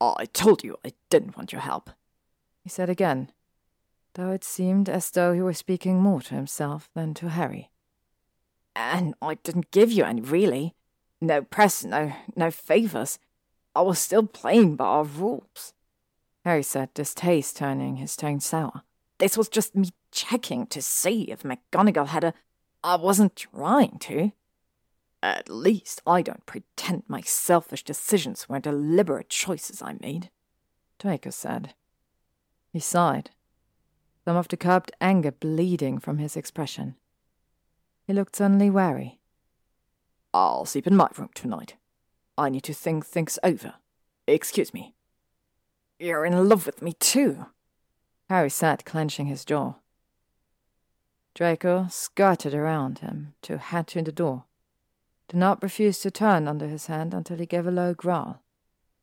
Oh, 0.00 0.16
I 0.18 0.24
told 0.24 0.64
you 0.64 0.78
I 0.84 0.94
didn't 1.08 1.36
want 1.36 1.52
your 1.52 1.60
help, 1.60 1.90
he 2.64 2.68
said 2.68 2.88
again, 2.90 3.30
though 4.14 4.32
it 4.32 4.42
seemed 4.42 4.88
as 4.88 5.10
though 5.10 5.34
he 5.34 5.42
were 5.42 5.52
speaking 5.52 6.00
more 6.00 6.20
to 6.22 6.34
himself 6.34 6.88
than 6.94 7.14
to 7.14 7.28
Harry. 7.28 7.70
And 8.74 9.14
I 9.22 9.34
didn't 9.34 9.70
give 9.70 9.92
you 9.92 10.04
any, 10.04 10.22
really. 10.22 10.74
No 11.20 11.42
press, 11.42 11.84
no, 11.84 12.12
no 12.34 12.50
favours. 12.50 13.20
I 13.76 13.82
was 13.82 14.00
still 14.00 14.26
playing 14.26 14.74
by 14.76 14.86
our 14.86 15.04
rules. 15.04 15.74
Harry 16.44 16.64
said, 16.64 16.92
distaste 16.94 17.58
turning 17.58 17.96
his 17.96 18.16
tone 18.16 18.40
sour. 18.40 18.82
This 19.18 19.36
was 19.36 19.48
just 19.48 19.76
me 19.76 19.90
checking 20.10 20.66
to 20.68 20.82
see 20.82 21.24
if 21.24 21.42
McGonagall 21.42 22.08
had 22.08 22.24
a. 22.24 22.34
I 22.84 22.96
wasn't 22.96 23.36
trying 23.36 23.98
to. 24.00 24.32
At 25.22 25.48
least 25.48 26.02
I 26.04 26.20
don't 26.20 26.44
pretend 26.46 27.04
my 27.06 27.20
selfish 27.20 27.84
decisions 27.84 28.48
were 28.48 28.58
deliberate 28.58 29.28
choices 29.28 29.80
I 29.80 29.96
made, 30.00 30.30
Draco 30.98 31.30
said. 31.30 31.74
He 32.72 32.80
sighed, 32.80 33.30
some 34.24 34.36
of 34.36 34.48
the 34.48 34.56
curbed 34.56 34.90
anger 35.00 35.30
bleeding 35.30 35.98
from 35.98 36.18
his 36.18 36.36
expression. 36.36 36.96
He 38.06 38.12
looked 38.12 38.36
suddenly 38.36 38.68
wary. 38.68 39.20
I'll 40.34 40.64
sleep 40.64 40.86
in 40.86 40.96
my 40.96 41.08
room 41.16 41.30
tonight. 41.34 41.76
I 42.36 42.48
need 42.48 42.64
to 42.64 42.74
think 42.74 43.06
things 43.06 43.38
over. 43.44 43.74
Excuse 44.26 44.74
me. 44.74 44.94
You're 45.98 46.24
in 46.24 46.48
love 46.48 46.66
with 46.66 46.82
me 46.82 46.94
too, 46.94 47.46
Harry 48.28 48.50
said, 48.50 48.84
clenching 48.84 49.26
his 49.26 49.44
jaw. 49.44 49.74
Draco 51.34 51.86
skirted 51.88 52.54
around 52.54 52.98
him 52.98 53.34
to 53.42 53.58
head 53.58 53.86
to 53.88 54.02
the 54.02 54.12
door. 54.12 54.44
The 55.28 55.38
knob 55.38 55.62
refused 55.62 56.02
to 56.02 56.10
turn 56.10 56.46
under 56.46 56.66
his 56.66 56.86
hand 56.86 57.14
until 57.14 57.38
he 57.38 57.46
gave 57.46 57.66
a 57.66 57.70
low 57.70 57.94
growl. 57.94 58.42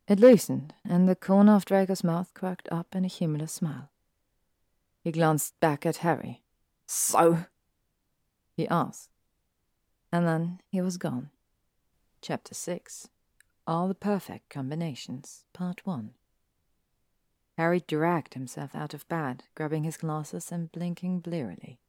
It 0.08 0.19
loosened, 0.19 0.74
and 0.83 1.08
the 1.08 1.15
corner 1.15 1.56
of 1.56 1.65
Draco's 1.65 2.03
mouth 2.03 2.33
cracked 2.33 2.67
up 2.72 2.95
in 2.95 3.06
a 3.06 3.08
humorless 3.08 3.53
smile. 3.53 3.90
He 5.03 5.12
glanced 5.12 5.60
back 5.60 5.85
at 5.85 5.97
Harry. 5.97 6.44
So? 6.85 7.45
he 8.56 8.67
asked. 8.67 9.10
And 10.12 10.28
then 10.28 10.62
he 10.67 10.81
was 10.81 10.97
gone. 10.97 11.29
Chapter 12.22 12.53
6 12.53 13.10
All 13.65 13.88
the 13.88 13.95
Perfect 13.95 14.49
Combinations, 14.49 15.45
Part 15.53 15.85
1 15.85 16.12
Harry 17.58 17.83
dragged 17.88 18.33
himself 18.35 18.74
out 18.74 18.94
of 18.94 19.08
bed, 19.08 19.44
grabbing 19.56 19.83
his 19.83 19.97
glasses 19.97 20.51
and 20.51 20.72
blinking 20.72 21.19
blearily. 21.19 21.79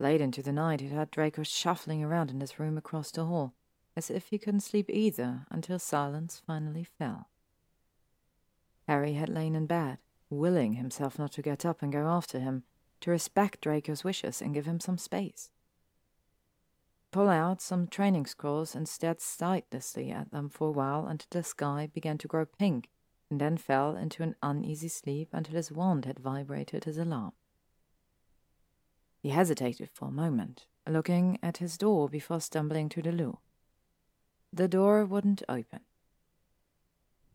Late 0.00 0.20
into 0.20 0.42
the 0.42 0.52
night, 0.52 0.80
he 0.80 0.88
heard 0.88 1.10
Draco 1.10 1.42
shuffling 1.42 2.04
around 2.04 2.30
in 2.30 2.40
his 2.40 2.58
room 2.58 2.78
across 2.78 3.10
the 3.10 3.24
hall, 3.24 3.54
as 3.96 4.10
if 4.10 4.28
he 4.28 4.38
couldn't 4.38 4.60
sleep 4.60 4.88
either 4.88 5.46
until 5.50 5.78
silence 5.78 6.40
finally 6.46 6.84
fell. 6.84 7.28
Harry 8.86 9.14
had 9.14 9.28
lain 9.28 9.56
in 9.56 9.66
bed, 9.66 9.98
willing 10.30 10.74
himself 10.74 11.18
not 11.18 11.32
to 11.32 11.42
get 11.42 11.64
up 11.64 11.82
and 11.82 11.92
go 11.92 12.06
after 12.06 12.38
him, 12.38 12.62
to 13.00 13.10
respect 13.10 13.60
Draco's 13.60 14.04
wishes 14.04 14.40
and 14.40 14.54
give 14.54 14.66
him 14.66 14.80
some 14.80 14.98
space. 14.98 15.50
Pull 17.10 17.28
out 17.28 17.60
some 17.60 17.86
training 17.86 18.26
scrolls 18.26 18.74
and 18.74 18.88
stared 18.88 19.20
sightlessly 19.20 20.10
at 20.10 20.30
them 20.30 20.48
for 20.48 20.68
a 20.68 20.72
while 20.72 21.06
until 21.06 21.28
the 21.30 21.42
sky 21.42 21.88
began 21.92 22.18
to 22.18 22.28
grow 22.28 22.44
pink 22.44 22.88
and 23.30 23.40
then 23.40 23.56
fell 23.56 23.96
into 23.96 24.22
an 24.22 24.36
uneasy 24.42 24.88
sleep 24.88 25.28
until 25.32 25.56
his 25.56 25.72
wand 25.72 26.04
had 26.04 26.18
vibrated 26.18 26.84
his 26.84 26.98
alarm. 26.98 27.32
He 29.28 29.34
hesitated 29.34 29.90
for 29.92 30.08
a 30.08 30.10
moment, 30.10 30.64
looking 30.88 31.38
at 31.42 31.58
his 31.58 31.76
door 31.76 32.08
before 32.08 32.40
stumbling 32.40 32.88
to 32.88 33.02
the 33.02 33.12
loo. 33.12 33.40
The 34.54 34.68
door 34.68 35.04
wouldn't 35.04 35.42
open. 35.50 35.80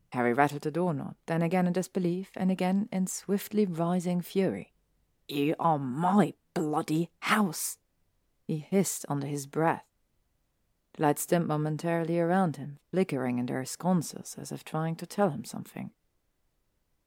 Harry 0.09 0.33
rattled 0.33 0.63
the 0.63 0.71
doorknob, 0.71 1.17
then 1.27 1.43
again 1.43 1.67
in 1.67 1.73
disbelief, 1.73 2.31
and 2.35 2.49
again 2.49 2.89
in 2.91 3.05
swiftly 3.05 3.67
rising 3.67 4.21
fury. 4.21 4.73
You 5.27 5.53
are 5.59 5.77
my 5.77 6.33
bloody 6.55 7.11
house, 7.19 7.77
he 8.47 8.57
hissed 8.57 9.05
under 9.07 9.27
his 9.27 9.45
breath. 9.45 9.85
The 10.95 11.03
lights 11.03 11.27
dimmed 11.27 11.47
momentarily 11.47 12.19
around 12.19 12.55
him, 12.55 12.79
flickering 12.89 13.37
in 13.37 13.45
their 13.45 13.65
sconces 13.65 14.35
as 14.39 14.51
if 14.51 14.63
trying 14.63 14.95
to 14.95 15.05
tell 15.05 15.29
him 15.29 15.45
something. 15.45 15.91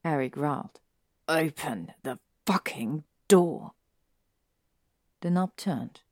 Harry 0.05 0.29
growled. 0.29 0.79
Open 1.27 1.91
the 2.05 2.21
fucking 2.47 3.03
door. 3.27 3.73
The 5.27 5.33
knob 5.33 5.57
turned. 5.57 6.03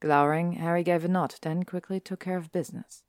Glowering, 0.00 0.52
Harry 0.52 0.82
gave 0.82 1.04
a 1.04 1.08
nod, 1.08 1.34
then 1.42 1.64
quickly 1.64 2.00
took 2.00 2.20
care 2.20 2.38
of 2.38 2.50
business. 2.50 3.02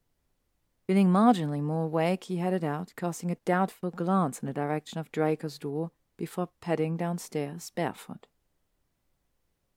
Feeling 0.86 1.08
marginally 1.08 1.62
more 1.62 1.86
awake, 1.86 2.26
he 2.26 2.36
headed 2.36 2.66
out, 2.66 2.92
casting 2.98 3.32
a 3.32 3.38
doubtful 3.46 3.92
glance 3.92 4.40
in 4.40 4.46
the 4.46 4.52
direction 4.52 5.00
of 5.00 5.10
Draco's 5.14 5.58
door 5.58 5.92
before 6.18 6.50
padding 6.60 6.98
downstairs 6.98 7.70
barefoot. 7.70 8.28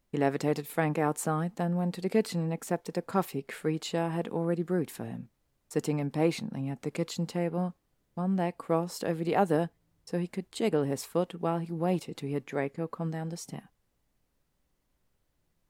He 0.09 0.19
levitated 0.19 0.67
Frank 0.67 0.99
outside, 0.99 1.55
then 1.55 1.77
went 1.77 1.95
to 1.95 2.01
the 2.01 2.09
kitchen 2.09 2.41
and 2.41 2.53
accepted 2.53 2.99
a 2.99 3.03
coffee 3.03 3.45
Kreacher 3.45 4.11
had 4.11 4.27
already 4.27 4.65
brewed 4.65 4.91
for 4.91 5.05
him, 5.05 5.29
sitting 5.69 6.01
impatiently 6.01 6.69
at 6.69 6.83
the 6.83 6.91
kitchen 6.91 7.27
table, 7.27 7.77
one 8.15 8.35
leg 8.35 8.59
crossed 8.59 9.05
over 9.05 9.23
the 9.23 9.37
other, 9.37 9.71
so 10.05 10.19
he 10.19 10.27
could 10.27 10.51
jiggle 10.51 10.83
his 10.83 11.05
foot 11.05 11.41
while 11.41 11.61
he 11.61 11.73
waited 11.73 12.17
to 12.17 12.27
hear 12.27 12.41
Draco 12.41 12.89
come 12.89 13.13
down 13.13 13.29
the 13.29 13.37
stairs. 13.37 13.70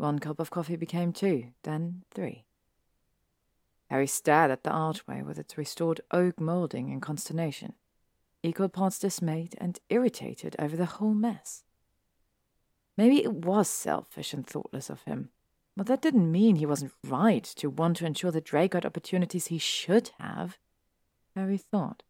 One 0.00 0.18
cup 0.18 0.40
of 0.40 0.50
coffee 0.50 0.76
became 0.76 1.12
two, 1.12 1.49
then 1.62 2.04
three. 2.10 2.47
Harry 3.90 4.06
stared 4.06 4.50
at 4.50 4.65
the 4.65 4.70
archway 4.70 5.20
with 5.20 5.38
its 5.38 5.58
restored 5.58 6.00
oak 6.10 6.40
moulding 6.40 6.88
in 6.88 7.02
consternation, 7.02 7.74
equal 8.42 8.70
parts 8.70 8.99
dismayed 8.99 9.56
and 9.58 9.78
irritated 9.90 10.56
over 10.58 10.74
the 10.74 10.86
whole 10.86 11.12
mess. 11.12 11.65
Maybe 12.97 13.22
it 13.22 13.44
was 13.44 13.68
selfish 13.68 14.33
and 14.33 14.47
thoughtless 14.47 14.88
of 14.88 15.02
him, 15.02 15.33
but 15.76 15.86
that 15.88 16.00
didn't 16.00 16.33
mean 16.33 16.56
he 16.56 16.65
wasn't 16.65 16.94
right 17.04 17.44
to 17.44 17.68
want 17.68 17.99
to 17.99 18.06
ensure 18.06 18.31
that 18.31 18.44
Draco 18.44 18.78
got 18.78 18.86
opportunities 18.86 19.49
he 19.49 19.58
should 19.58 20.12
have, 20.18 20.56
Harry 21.36 21.58
thought, 21.58 22.04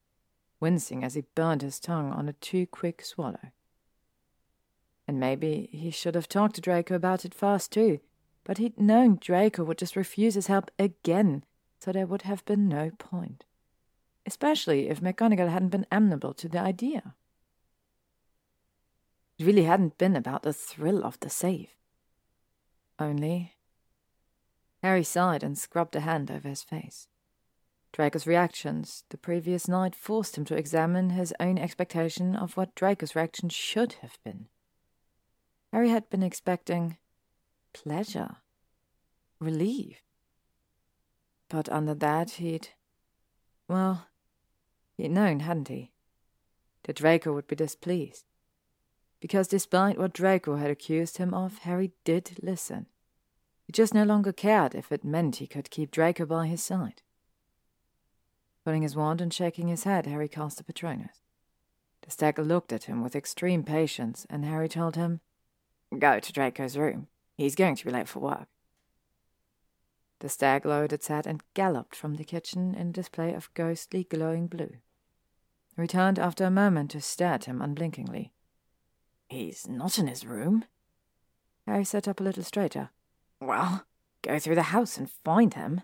wincing 0.61 1.03
as 1.03 1.15
he 1.15 1.25
burned 1.35 1.63
his 1.63 1.81
tongue 1.81 2.13
on 2.13 2.29
a 2.29 2.35
too 2.35 2.69
quick 2.69 3.05
swallow. 3.05 3.51
And 5.11 5.19
maybe 5.19 5.69
he 5.73 5.91
should 5.91 6.15
have 6.15 6.29
talked 6.29 6.55
to 6.55 6.61
Draco 6.61 6.95
about 6.95 7.25
it 7.25 7.35
first, 7.35 7.73
too, 7.73 7.99
but 8.45 8.59
he'd 8.59 8.79
known 8.79 9.19
Draco 9.21 9.65
would 9.65 9.79
just 9.79 9.97
refuse 9.97 10.35
his 10.35 10.47
help 10.47 10.71
again, 10.79 11.43
so 11.81 11.91
there 11.91 12.07
would 12.07 12.23
have 12.23 12.45
been 12.45 12.69
no 12.69 12.93
point. 12.97 13.45
Especially 14.25 14.89
if 14.89 15.01
McGonagall 15.01 15.49
hadn't 15.49 15.71
been 15.71 15.87
amenable 15.91 16.33
to 16.35 16.49
the 16.49 16.61
idea. 16.61 17.17
It 19.37 19.47
really 19.47 19.65
hadn't 19.65 19.99
been 19.99 20.15
about 20.15 20.45
the 20.45 20.53
thrill 20.53 21.05
of 21.05 21.19
the 21.19 21.29
save. 21.29 21.75
Only. 23.01 23.57
Harry 24.81 25.03
sighed 25.03 25.43
and 25.43 25.59
scrubbed 25.59 25.97
a 25.97 26.01
hand 26.01 26.31
over 26.31 26.49
his 26.49 26.63
face. 26.63 27.09
Draco's 27.91 28.29
reactions 28.29 29.03
the 29.09 29.19
previous 29.19 29.67
night 29.67 29.97
forced 29.97 30.39
him 30.39 30.45
to 30.45 30.57
examine 30.57 31.11
his 31.11 31.35
own 31.41 31.59
expectation 31.59 32.37
of 32.37 32.57
what 32.57 32.77
Draco's 32.77 33.17
reaction 33.17 33.49
should 33.49 33.95
have 33.95 34.17
been. 34.23 34.47
Harry 35.73 35.91
had 35.91 36.11
been 36.11 36.23
expecting 36.23 36.97
pleasure, 37.73 38.37
relief. 39.39 40.03
But 41.49 41.69
under 41.69 41.95
that, 41.95 42.33
he'd. 42.33 42.69
Well, 43.69 44.07
he'd 44.97 45.11
known, 45.11 45.41
hadn't 45.41 45.69
he? 45.69 45.93
That 46.85 46.97
Draco 46.97 47.33
would 47.33 47.47
be 47.47 47.57
displeased 47.57 48.25
because 49.21 49.47
despite 49.47 49.99
what 49.99 50.15
Draco 50.15 50.57
had 50.57 50.71
accused 50.71 51.19
him 51.19 51.35
of, 51.35 51.59
Harry 51.59 51.93
did 52.05 52.39
listen. 52.43 52.87
He 53.67 53.73
just 53.73 53.95
no 53.95 54.03
longer 54.03 54.33
cared 54.33 54.75
if 54.75 54.91
it 54.91 55.05
meant 55.05 55.37
he 55.37 55.47
could 55.47 55.71
keep 55.71 55.91
Draco 55.91 56.25
by 56.25 56.47
his 56.47 56.63
side. 56.63 57.03
Pulling 58.65 58.83
his 58.83 58.97
wand 58.97 59.21
and 59.21 59.33
shaking 59.33 59.69
his 59.69 59.85
head, 59.85 60.07
Harry 60.07 60.29
cast 60.29 60.61
a 60.61 60.65
Patronus. 60.65 61.21
The 62.03 62.11
stag 62.11 62.39
looked 62.39 62.73
at 62.73 62.85
him 62.85 63.03
with 63.03 63.15
extreme 63.15 63.63
patience, 63.63 64.27
and 64.31 64.45
Harry 64.45 64.69
told 64.69 64.97
him, 64.97 65.21
Go 65.99 66.21
to 66.21 66.33
Draco's 66.33 66.77
room. 66.77 67.09
He's 67.37 67.55
going 67.55 67.77
to 67.77 67.85
be 67.85 67.91
late 67.91 68.09
for 68.09 68.21
work. 68.21 68.49
The 70.21 70.29
stag 70.29 70.67
lowered 70.67 70.93
its 70.93 71.09
head 71.09 71.27
and 71.27 71.43
galloped 71.55 71.97
from 71.97 72.15
the 72.15 72.25
kitchen 72.25 72.75
in 72.75 72.89
a 72.89 72.93
display 72.93 73.33
of 73.33 73.53
ghostly 73.55 74.05
glowing 74.05 74.47
blue. 74.47 74.77
Returned 75.77 76.19
after 76.19 76.45
a 76.45 76.51
moment 76.51 76.91
to 76.91 77.01
stare 77.01 77.35
at 77.35 77.47
him 77.47 77.63
unblinkingly. 77.63 78.33
He's 79.29 79.67
not 79.67 79.99
in 79.99 80.07
his 80.07 80.27
room. 80.27 80.65
Harry 81.67 81.85
sat 81.85 82.07
up 82.07 82.21
a 82.21 82.25
little 82.25 82.43
straighter. 82.43 82.91
Well, 83.41 83.87
go 84.23 84.39
through 84.39 84.57
the 84.57 84.63
house 84.65 84.99
and 84.99 85.11
find 85.11 85.55
him. 85.55 85.81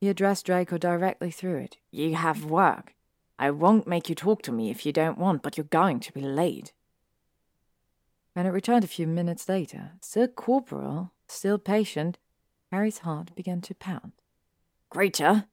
He 0.00 0.08
addressed 0.08 0.46
Draco 0.46 0.78
directly 0.78 1.30
through 1.30 1.56
it. 1.56 1.78
You 1.90 2.14
have 2.14 2.44
work. 2.44 2.94
I 3.38 3.50
won't 3.50 3.88
make 3.88 4.08
you 4.08 4.14
talk 4.14 4.42
to 4.42 4.52
me 4.52 4.70
if 4.70 4.86
you 4.86 4.92
don't 4.92 5.18
want, 5.18 5.42
but 5.42 5.56
you're 5.56 5.64
going 5.64 6.00
to 6.00 6.12
be 6.12 6.20
late. 6.20 6.72
When 8.36 8.44
it 8.44 8.50
returned 8.50 8.84
a 8.84 8.86
few 8.86 9.06
minutes 9.06 9.48
later, 9.48 9.92
still 10.02 10.28
corporeal, 10.28 11.10
still 11.26 11.56
patient, 11.56 12.18
Harry's 12.70 12.98
heart 12.98 13.34
began 13.34 13.62
to 13.62 13.74
pound. 13.74 14.12
Kreacher? 14.92 15.46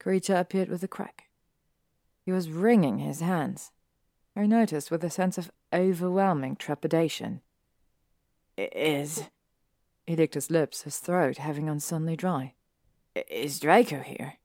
Kreacher 0.00 0.40
appeared 0.40 0.70
with 0.70 0.82
a 0.82 0.88
crack. 0.88 1.24
He 2.24 2.32
was 2.32 2.48
wringing 2.48 3.00
his 3.00 3.20
hands. 3.20 3.72
Harry 4.34 4.48
noticed 4.48 4.90
with 4.90 5.04
a 5.04 5.10
sense 5.10 5.36
of 5.36 5.50
overwhelming 5.70 6.56
trepidation. 6.56 7.42
Is. 8.56 9.24
He 10.06 10.16
licked 10.16 10.32
his 10.32 10.50
lips, 10.50 10.84
his 10.84 10.96
throat 10.96 11.36
having 11.36 11.66
gone 11.66 11.80
suddenly 11.80 12.16
dry. 12.16 12.54
Is 13.30 13.60
Draco 13.60 14.00
here? 14.00 14.38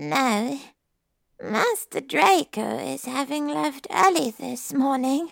No. 0.00 0.58
Master 1.40 2.00
Draco 2.00 2.78
is 2.78 3.04
having 3.04 3.46
left 3.46 3.86
early 3.88 4.32
this 4.32 4.72
morning. 4.74 5.30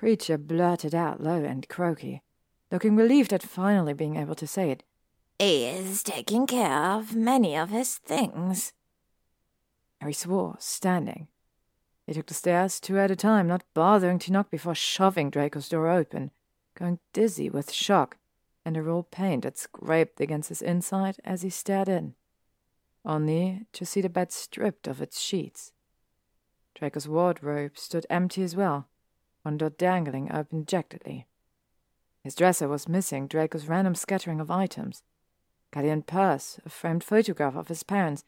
Kreacher 0.00 0.38
blurted 0.38 0.94
out 0.94 1.22
low 1.22 1.44
and 1.44 1.68
croaky, 1.68 2.22
looking 2.72 2.96
relieved 2.96 3.34
at 3.34 3.42
finally 3.42 3.92
being 3.92 4.16
able 4.16 4.34
to 4.36 4.46
say 4.46 4.70
it. 4.70 4.82
He 5.38 5.66
is 5.66 6.02
taking 6.02 6.46
care 6.46 6.92
of 6.92 7.14
many 7.14 7.54
of 7.54 7.68
his 7.68 7.98
things. 7.98 8.72
Harry 10.00 10.14
swore, 10.14 10.56
standing. 10.58 11.28
He 12.06 12.14
took 12.14 12.28
the 12.28 12.34
stairs 12.34 12.80
two 12.80 12.98
at 12.98 13.10
a 13.10 13.16
time, 13.16 13.46
not 13.46 13.64
bothering 13.74 14.18
to 14.20 14.32
knock 14.32 14.50
before 14.50 14.74
shoving 14.74 15.28
Draco's 15.28 15.68
door 15.68 15.90
open, 15.90 16.30
going 16.74 16.98
dizzy 17.12 17.50
with 17.50 17.70
shock 17.70 18.16
and 18.64 18.78
a 18.78 18.82
raw 18.82 19.02
pain 19.02 19.40
that 19.42 19.58
scraped 19.58 20.18
against 20.18 20.48
his 20.48 20.62
inside 20.62 21.16
as 21.26 21.42
he 21.42 21.50
stared 21.50 21.90
in, 21.90 22.14
only 23.04 23.66
to 23.74 23.84
see 23.84 24.00
the 24.00 24.08
bed 24.08 24.32
stripped 24.32 24.88
of 24.88 25.02
its 25.02 25.20
sheets. 25.20 25.72
Draco's 26.74 27.06
wardrobe 27.06 27.76
stood 27.76 28.06
empty 28.08 28.42
as 28.42 28.56
well, 28.56 28.88
one 29.42 29.58
door 29.58 29.70
dangling 29.70 30.30
open 30.32 30.60
dejectedly. 30.60 31.26
His 32.22 32.34
dresser 32.34 32.68
was 32.68 32.88
missing 32.88 33.26
Draco's 33.26 33.66
random 33.66 33.94
scattering 33.94 34.40
of 34.40 34.50
items. 34.50 35.02
Galleon 35.72 36.02
purse, 36.02 36.60
a 36.64 36.68
framed 36.68 37.04
photograph 37.04 37.54
of 37.54 37.68
his 37.68 37.82
parents, 37.82 38.24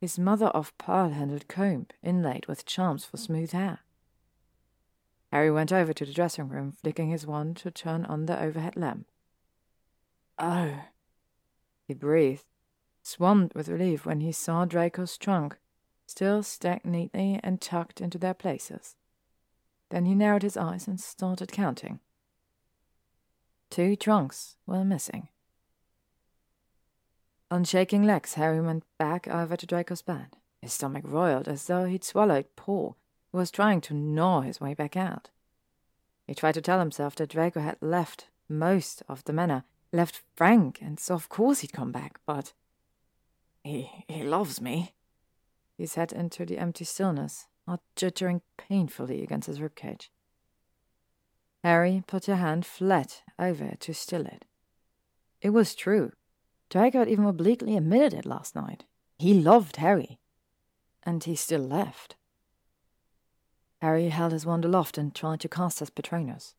his 0.00 0.18
mother 0.18 0.46
of 0.46 0.76
pearl-handled 0.78 1.48
comb 1.48 1.86
inlaid 2.02 2.46
with 2.46 2.66
charms 2.66 3.04
for 3.04 3.16
smooth 3.16 3.52
hair. 3.52 3.80
Harry 5.32 5.50
went 5.50 5.72
over 5.72 5.92
to 5.92 6.04
the 6.04 6.12
dressing 6.12 6.48
room, 6.48 6.72
flicking 6.72 7.10
his 7.10 7.26
wand 7.26 7.56
to 7.58 7.70
turn 7.70 8.04
on 8.06 8.26
the 8.26 8.40
overhead 8.40 8.76
lamp. 8.76 9.06
Oh, 10.38 10.84
he 11.86 11.94
breathed, 11.94 12.44
swamped 13.02 13.54
with 13.54 13.68
relief 13.68 14.04
when 14.04 14.20
he 14.20 14.32
saw 14.32 14.64
Draco's 14.64 15.16
trunk, 15.16 15.56
still 16.06 16.42
stacked 16.42 16.86
neatly 16.86 17.40
and 17.42 17.60
tucked 17.60 18.00
into 18.00 18.18
their 18.18 18.34
places. 18.34 18.96
Then 19.90 20.04
he 20.04 20.14
narrowed 20.14 20.42
his 20.42 20.56
eyes 20.56 20.88
and 20.88 21.00
started 21.00 21.52
counting. 21.52 22.00
Two 23.70 23.96
trunks 23.96 24.56
were 24.66 24.84
missing. 24.84 25.28
On 27.50 27.62
shaking 27.62 28.02
legs, 28.02 28.34
Harry 28.34 28.60
went 28.60 28.84
back 28.98 29.28
over 29.28 29.56
to 29.56 29.66
Draco's 29.66 30.02
bed. 30.02 30.36
His 30.60 30.72
stomach 30.72 31.04
roiled 31.06 31.46
as 31.46 31.66
though 31.66 31.84
he'd 31.84 32.02
swallowed 32.02 32.46
Paul, 32.56 32.96
who 33.30 33.38
was 33.38 33.50
trying 33.50 33.80
to 33.82 33.94
gnaw 33.94 34.40
his 34.40 34.60
way 34.60 34.74
back 34.74 34.96
out. 34.96 35.30
He 36.26 36.34
tried 36.34 36.54
to 36.54 36.60
tell 36.60 36.80
himself 36.80 37.14
that 37.16 37.30
Draco 37.30 37.60
had 37.60 37.76
left 37.80 38.26
most 38.48 39.02
of 39.08 39.22
the 39.24 39.32
manor, 39.32 39.64
left 39.92 40.22
Frank, 40.34 40.80
and 40.82 40.98
so 40.98 41.14
of 41.14 41.28
course 41.28 41.60
he'd 41.60 41.72
come 41.72 41.92
back, 41.92 42.18
but 42.26 42.52
he 43.62 43.90
he 44.08 44.22
loves 44.24 44.60
me. 44.60 44.94
He 45.76 45.86
said 45.86 46.12
into 46.12 46.44
the 46.44 46.58
empty 46.58 46.84
stillness, 46.84 47.46
heart 47.66 47.80
jittering 47.96 48.40
painfully 48.56 49.22
against 49.22 49.46
his 49.46 49.58
ribcage. 49.58 50.08
Harry 51.64 52.02
put 52.06 52.28
a 52.28 52.36
hand 52.36 52.64
flat 52.64 53.22
over 53.38 53.64
it 53.64 53.80
to 53.80 53.94
still 53.94 54.24
it. 54.26 54.44
It 55.40 55.50
was 55.50 55.74
true. 55.74 56.12
Draco 56.70 57.04
even 57.06 57.24
obliquely 57.24 57.76
admitted 57.76 58.14
it 58.14 58.26
last 58.26 58.54
night. 58.54 58.84
He 59.18 59.34
loved 59.34 59.76
Harry. 59.76 60.18
And 61.02 61.22
he 61.22 61.36
still 61.36 61.60
left. 61.60 62.16
Harry 63.80 64.08
held 64.08 64.32
his 64.32 64.46
wand 64.46 64.64
aloft 64.64 64.98
and 64.98 65.14
tried 65.14 65.40
to 65.40 65.48
cast 65.48 65.80
his 65.80 65.90
Patronus. 65.90 66.54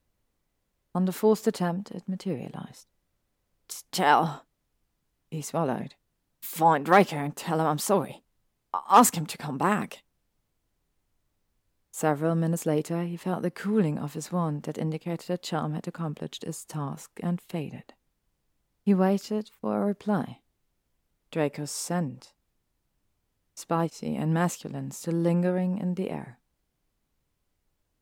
On 0.94 1.06
the 1.06 1.12
fourth 1.12 1.46
attempt, 1.48 1.92
it 1.92 2.04
materialized. 2.08 2.88
Tell. 3.92 4.46
He 5.30 5.42
swallowed. 5.42 5.96
Find 6.42 6.86
Draco 6.86 7.18
and 7.18 7.36
tell 7.36 7.60
him 7.60 7.68
I'm 7.68 7.80
sorry. 7.80 8.24
Ask 8.90 9.16
him 9.16 9.26
to 9.26 9.38
come 9.38 9.58
back. 9.58 10.04
Several 11.98 12.36
minutes 12.36 12.68
later, 12.68 13.06
he 13.06 13.18
felt 13.18 13.42
the 13.42 13.50
cooling 13.50 13.98
of 13.98 14.14
his 14.14 14.32
wand 14.32 14.62
that 14.66 14.78
indicated 14.78 15.32
a 15.32 15.36
charm 15.36 15.74
had 15.74 15.88
accomplished 15.88 16.44
its 16.44 16.64
task 16.64 17.10
and 17.24 17.42
faded. 17.42 17.96
He 18.84 18.94
waited 18.94 19.50
for 19.50 19.82
a 19.82 19.86
reply. 19.88 20.42
Draco's 21.32 21.72
scent. 21.72 22.34
Spicy 23.56 24.16
and 24.16 24.32
masculine, 24.32 24.92
still 24.92 25.16
lingering 25.16 25.80
in 25.80 25.96
the 25.96 26.12
air. 26.12 26.38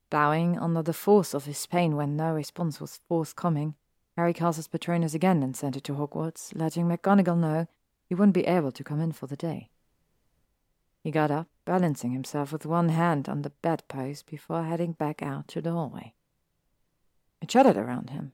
Bowing 0.10 0.60
under 0.60 0.82
the 0.82 0.92
force 0.92 1.34
of 1.34 1.46
his 1.46 1.66
pain 1.66 1.96
when 1.96 2.18
no 2.18 2.34
response 2.34 2.82
was 2.82 3.00
forthcoming, 3.08 3.76
Harry 4.18 4.34
cast 4.34 4.58
his 4.58 4.68
Patronus 4.68 5.14
again 5.14 5.42
and 5.42 5.56
sent 5.56 5.78
it 5.78 5.86
to 5.86 5.94
Hogwarts, 5.94 6.54
letting 6.54 6.90
McGonagall 6.90 7.40
know 7.40 7.68
he 8.06 8.14
wouldn't 8.14 8.34
be 8.34 8.46
able 8.46 8.74
to 8.74 8.84
come 8.84 9.00
in 9.00 9.14
for 9.14 9.28
the 9.28 9.38
day. 9.38 9.70
He 11.06 11.12
got 11.12 11.30
up, 11.30 11.48
balancing 11.66 12.14
himself 12.14 12.52
with 12.52 12.66
one 12.66 12.90
hand 12.90 13.30
on 13.30 13.44
the 13.44 13.52
bedpost 13.52 14.26
before 14.26 14.64
heading 14.64 14.94
back 14.94 15.22
out 15.22 15.48
to 15.50 15.62
the 15.62 15.72
hallway. 15.72 16.16
It 17.40 17.52
shuddered 17.52 17.78
around 17.78 18.10
him, 18.10 18.34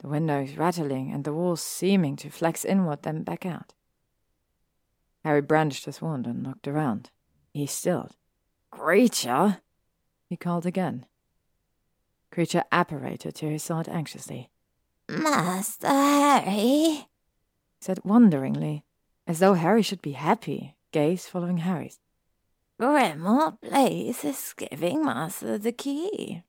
the 0.00 0.08
windows 0.08 0.58
rattling 0.58 1.10
and 1.10 1.24
the 1.24 1.32
walls 1.32 1.62
seeming 1.62 2.16
to 2.16 2.28
flex 2.28 2.66
inward 2.66 3.02
then 3.02 3.22
back 3.22 3.46
out. 3.46 3.72
Harry 5.24 5.40
brandished 5.40 5.86
his 5.86 6.02
wand 6.02 6.26
and 6.26 6.46
looked 6.46 6.68
around. 6.68 7.08
He 7.54 7.64
stilled. 7.64 8.14
Kreacher! 8.70 9.62
he 10.28 10.36
called 10.36 10.66
again. 10.66 11.06
Kreacher 12.30 12.64
apparated 12.70 13.34
to 13.36 13.48
his 13.48 13.62
side 13.62 13.88
anxiously. 13.88 14.50
Master 15.08 15.88
Harry? 15.88 17.08
said 17.80 18.04
wonderingly, 18.04 18.84
as 19.26 19.38
though 19.38 19.54
Harry 19.54 19.80
should 19.80 20.02
be 20.02 20.12
happy, 20.12 20.76
gaze 20.90 21.26
following 21.26 21.58
Harry's. 21.58 21.98
Grimmauld 22.80 23.60
Place 23.60 24.24
is 24.24 24.54
giving 24.56 25.04
Master 25.04 25.58
the 25.58 25.72
key. 25.72 26.42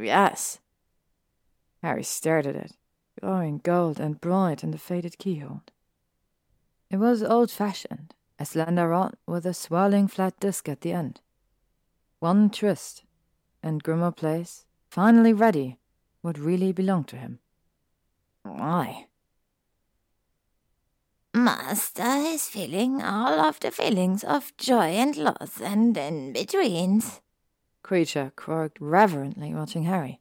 Yes. 0.00 0.60
Harry 1.82 2.02
stared 2.02 2.46
at 2.46 2.56
it, 2.56 2.72
glowing 3.20 3.58
gold 3.58 4.00
and 4.00 4.20
bright 4.20 4.64
in 4.64 4.70
the 4.70 4.78
faded 4.78 5.18
keyhole. 5.18 5.62
It 6.90 6.96
was 6.96 7.22
old 7.22 7.50
fashioned, 7.50 8.14
a 8.38 8.44
slender 8.46 8.88
rod 8.88 9.16
with 9.26 9.44
a 9.44 9.54
swirling 9.54 10.08
flat 10.08 10.40
disc 10.40 10.68
at 10.68 10.80
the 10.80 10.92
end. 10.92 11.20
One 12.20 12.50
twist, 12.50 13.04
and 13.62 13.84
Grimmauld 13.84 14.16
Place, 14.16 14.64
finally 14.90 15.32
ready, 15.32 15.78
would 16.22 16.38
really 16.38 16.72
belong 16.72 17.04
to 17.04 17.16
him. 17.16 17.40
Why? 18.42 19.06
Master 21.44 22.02
is 22.02 22.48
feeling 22.48 23.00
all 23.00 23.38
of 23.38 23.60
the 23.60 23.70
feelings 23.70 24.24
of 24.24 24.56
joy 24.56 24.88
and 24.98 25.16
loss 25.16 25.60
and 25.60 25.96
in 25.96 26.32
betweens. 26.32 27.20
Kreacher 27.84 28.34
croaked 28.34 28.78
reverently, 28.80 29.54
watching 29.54 29.84
Harry. 29.84 30.20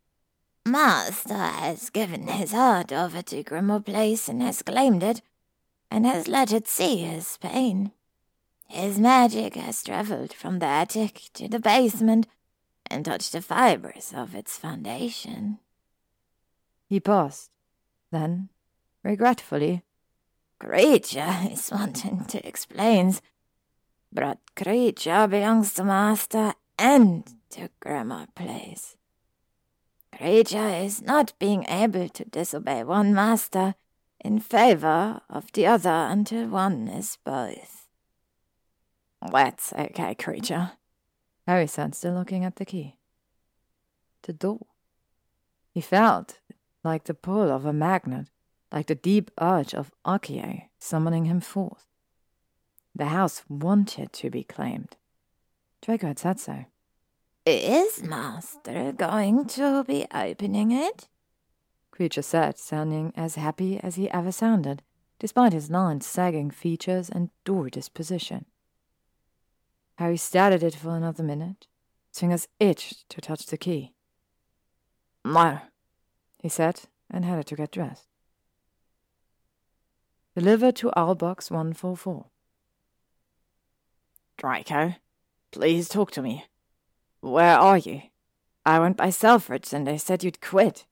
Master 0.64 1.34
has 1.34 1.90
given 1.90 2.28
his 2.28 2.52
heart 2.52 2.94
over 2.94 3.24
to 3.24 3.44
Grimmauld 3.44 3.86
Place 3.86 4.30
and 4.30 4.44
has 4.44 4.62
claimed 4.62 5.02
it, 5.02 5.24
and 5.90 6.06
has 6.06 6.28
let 6.28 6.54
it 6.54 6.68
see 6.68 6.98
his 6.98 7.38
pain. 7.38 7.94
His 8.68 9.00
magic 9.00 9.56
has 9.56 9.82
travelled 9.82 10.34
from 10.34 10.60
the 10.60 10.68
attic 10.68 11.32
to 11.34 11.48
the 11.48 11.60
basement 11.60 12.28
and 12.86 13.04
touched 13.04 13.32
the 13.32 13.42
fibres 13.42 14.14
of 14.16 14.36
its 14.36 14.56
foundation. 14.56 15.58
He 16.86 17.00
paused. 17.00 17.50
Then, 18.12 18.50
regretfully, 19.04 19.82
Kreacher 20.60 21.52
is 21.54 21.72
wanting 21.72 22.26
to 22.26 22.46
explain, 22.48 23.16
but 24.12 24.40
Kreacher 24.56 25.30
belongs 25.30 25.74
to 25.76 25.84
Master 25.84 26.54
and 26.78 27.28
to 27.52 27.70
Grimmauld 27.82 28.36
Place. 28.36 28.96
Kreacher 30.14 30.84
is 30.86 31.02
not 31.02 31.34
being 31.38 31.66
able 31.70 32.10
to 32.10 32.26
disobey 32.26 32.84
one 32.84 33.14
master 33.14 33.76
in 34.20 34.40
favor 34.40 35.22
of 35.30 35.52
the 35.52 35.68
other 35.68 36.08
until 36.10 36.48
one 36.48 36.88
is 36.88 37.18
both. 37.24 37.88
That's 39.32 39.74
okay, 39.74 40.16
Kreacher. 40.16 40.72
Harry 41.46 41.68
said, 41.68 41.96
still 41.96 42.14
looking 42.14 42.44
at 42.44 42.56
the 42.56 42.66
key. 42.66 42.96
The 44.24 44.34
door. 44.34 44.66
He 45.72 45.82
felt 45.82 46.40
like 46.84 47.04
the 47.04 47.14
pull 47.14 47.52
of 47.52 47.66
a 47.66 47.74
magnet, 47.74 48.28
like 48.72 48.88
the 48.88 48.96
deep 48.96 49.32
urge 49.40 49.74
of 49.74 49.92
Accio 50.06 50.64
summoning 50.80 51.26
him 51.26 51.40
forth. 51.40 51.86
The 52.96 53.06
house 53.06 53.44
wanted 53.48 54.12
to 54.14 54.30
be 54.30 54.44
claimed. 54.44 54.96
Draco 55.82 56.08
had 56.08 56.20
said 56.20 56.40
so. 56.40 56.66
Is 57.46 58.04
Master 58.04 58.92
going 58.92 59.46
to 59.46 59.84
be 59.84 60.06
opening 60.14 60.72
it? 60.72 61.08
Kreacher 61.94 62.24
said, 62.24 62.58
sounding 62.58 63.14
as 63.16 63.36
happy 63.36 63.80
as 63.80 63.96
he 63.96 64.10
ever 64.12 64.32
sounded, 64.32 64.84
despite 65.20 65.54
his 65.54 65.72
lined, 65.72 66.04
sagging 66.04 66.52
features 66.52 67.10
and 67.10 67.30
dour 67.46 67.70
disposition. 67.70 68.46
Harry 69.98 70.18
stared 70.18 70.54
at 70.54 70.64
it 70.64 70.76
for 70.76 70.96
another 70.96 71.24
minute. 71.24 71.68
His 72.10 72.20
fingers 72.20 72.48
itched 72.60 73.08
to 73.10 73.22
touch 73.22 73.46
the 73.46 73.58
key. 73.58 73.94
No, 75.24 75.60
he 76.40 76.50
said, 76.50 76.82
and 77.10 77.26
headed 77.26 77.48
to 77.48 77.56
get 77.56 77.72
dressed. 77.72 78.07
Delivered 80.38 80.76
to 80.76 80.92
our 80.92 81.16
box 81.16 81.50
144. 81.50 82.28
Draco, 84.38 84.94
please 85.50 85.90
talk 85.90 86.12
to 86.12 86.22
me. 86.22 86.46
Where 87.22 87.58
are 87.58 87.80
you? 87.80 88.04
I 88.64 88.78
went 88.78 88.98
by 88.98 89.10
Selfridge 89.10 89.74
and 89.74 89.88
they 89.88 89.98
said 89.98 90.24
you'd 90.24 90.40
quit. 90.40 90.86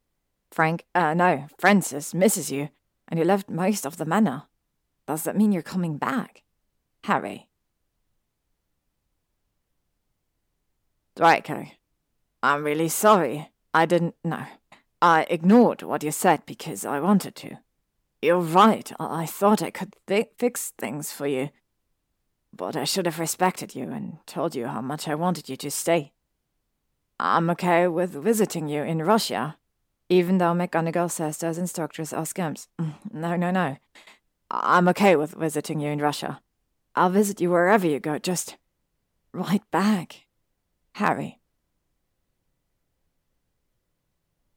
Frank, 0.50 0.86
uh, 0.96 1.14
no, 1.14 1.46
Francis 1.60 2.12
misses 2.12 2.52
you, 2.52 2.70
and 3.08 3.20
you 3.20 3.24
left 3.24 3.48
most 3.48 3.86
of 3.86 3.98
the 3.98 4.06
manor. 4.06 4.46
Does 5.06 5.22
that 5.26 5.38
mean 5.38 5.52
you're 5.52 5.62
coming 5.62 5.98
back? 5.98 6.42
Harry. 7.04 7.48
Draco, 11.16 11.68
I'm 12.42 12.64
really 12.64 12.90
sorry. 12.90 13.52
I 13.76 13.86
didn't 13.86 14.16
know. 14.24 14.48
I 15.04 15.28
ignored 15.30 15.84
what 15.84 16.02
you 16.02 16.10
said 16.10 16.48
because 16.48 16.84
I 16.84 17.00
wanted 17.00 17.36
to. 17.36 17.60
You're 18.22 18.40
right. 18.40 18.92
I 19.00 19.26
thought 19.26 19.62
I 19.62 19.70
could 19.70 19.96
th- 20.08 20.30
fix 20.38 20.72
things 20.78 21.12
for 21.12 21.28
you. 21.28 21.50
But 22.56 22.76
I 22.76 22.86
should 22.86 23.06
have 23.06 23.20
respected 23.20 23.76
you 23.76 23.84
and 23.92 24.18
told 24.26 24.56
you 24.56 24.68
how 24.68 24.82
much 24.82 25.08
I 25.08 25.16
wanted 25.16 25.50
you 25.50 25.58
to 25.58 25.70
stay. 25.70 26.14
I'm 27.20 27.50
okay 27.52 27.88
with 27.88 28.12
visiting 28.12 28.68
you 28.68 28.84
in 28.84 29.02
Russia, 29.02 29.58
even 30.10 30.38
though 30.38 30.54
McGonagall 30.54 31.12
says 31.12 31.38
those 31.38 31.58
instructors 31.58 32.14
are. 32.14 32.24
Mm, 32.26 32.66
no, 33.12 33.36
no, 33.36 33.52
no. 33.52 33.78
I'm 34.52 34.88
okay 34.90 35.16
with 35.16 35.34
visiting 35.34 35.80
you 35.80 35.90
in 35.90 36.00
Russia. 36.00 36.42
I'll 36.96 37.10
visit 37.10 37.42
you 37.42 37.52
wherever 37.52 37.88
you 37.88 38.00
go, 38.00 38.18
just 38.20 38.58
right 39.34 39.64
back. 39.72 40.26
Harry. 40.94 41.40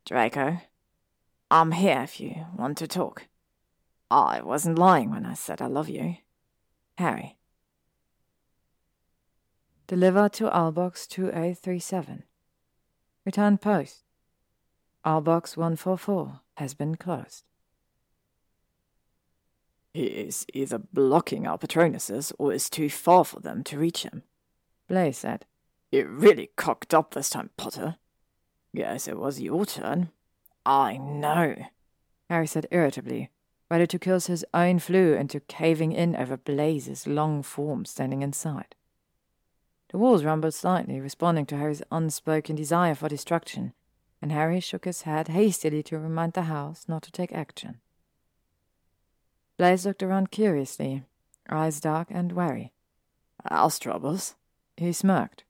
Draco, 0.05 0.59
I'm 1.51 1.73
here 1.73 2.01
if 2.03 2.21
you 2.21 2.47
want 2.57 2.79
to 2.79 2.87
talk. 2.87 3.28
I 4.11 4.41
wasn't 4.43 4.79
lying 4.79 5.11
when 5.11 5.27
I 5.27 5.35
said 5.35 5.61
I 5.61 5.67
love 5.67 5.89
you. 5.89 6.17
Harry. 6.97 7.39
Deliver 9.87 10.29
to 10.31 10.45
Albox 10.51 11.07
2837. 11.07 12.25
Return 13.25 13.59
post. 13.59 14.05
Albox 15.05 15.57
144 15.57 16.41
has 16.57 16.75
been 16.75 16.97
closed. 16.97 17.45
He 19.95 20.05
is 20.05 20.47
either 20.53 20.79
blocking 20.79 21.47
our 21.47 21.59
Patronuses 21.59 22.33
or 22.39 22.53
is 22.53 22.69
too 22.69 22.91
far 22.91 23.25
for 23.25 23.41
them 23.41 23.65
to 23.65 23.79
reach 23.79 24.03
him. 24.03 24.23
Blaise 24.89 25.19
said. 25.19 25.47
You 25.91 26.07
really 26.07 26.51
cocked 26.57 26.93
up 26.93 27.15
this 27.15 27.31
time, 27.31 27.51
Potter. 27.57 27.97
Yes, 28.73 29.09
it 29.09 29.19
was 29.19 29.41
your 29.41 29.65
turn. 29.65 30.11
I 30.67 30.99
know, 30.99 31.57
Harry 32.29 32.47
said 32.47 32.67
irritably, 32.71 33.31
ready 33.71 33.87
to 33.87 33.99
kill 33.99 34.21
his 34.21 34.45
own 34.55 34.79
Floo 34.79 35.19
into 35.19 35.41
caving 35.41 35.93
in 35.93 36.17
over 36.17 36.37
Blaise's 36.37 37.07
long 37.07 37.43
form 37.43 37.85
standing 37.85 38.23
inside. 38.23 38.75
The 39.91 39.99
walls 39.99 40.25
rumbled 40.25 40.55
slightly, 40.55 41.01
responding 41.01 41.47
to 41.47 41.57
Harry's 41.57 41.83
unspoken 41.91 42.57
desire 42.57 42.95
for 42.95 43.09
destruction, 43.09 43.73
and 44.21 44.33
Harry 44.33 44.61
shook 44.61 44.85
his 44.85 45.03
head 45.03 45.29
hastily 45.29 45.83
to 45.85 45.99
remind 45.99 46.33
the 46.35 46.43
house 46.43 46.85
not 46.89 47.03
to 47.03 47.13
take 47.13 47.33
action. 47.33 47.81
Blaise 49.57 49.87
looked 49.87 50.03
around 50.03 50.31
curiously, 50.31 51.05
eyes 51.49 51.81
dark 51.81 52.09
and 52.11 52.33
wary. 52.33 52.73
House 53.51 53.79
troubles? 53.79 54.35
He 54.77 54.93
smirked. 54.93 55.45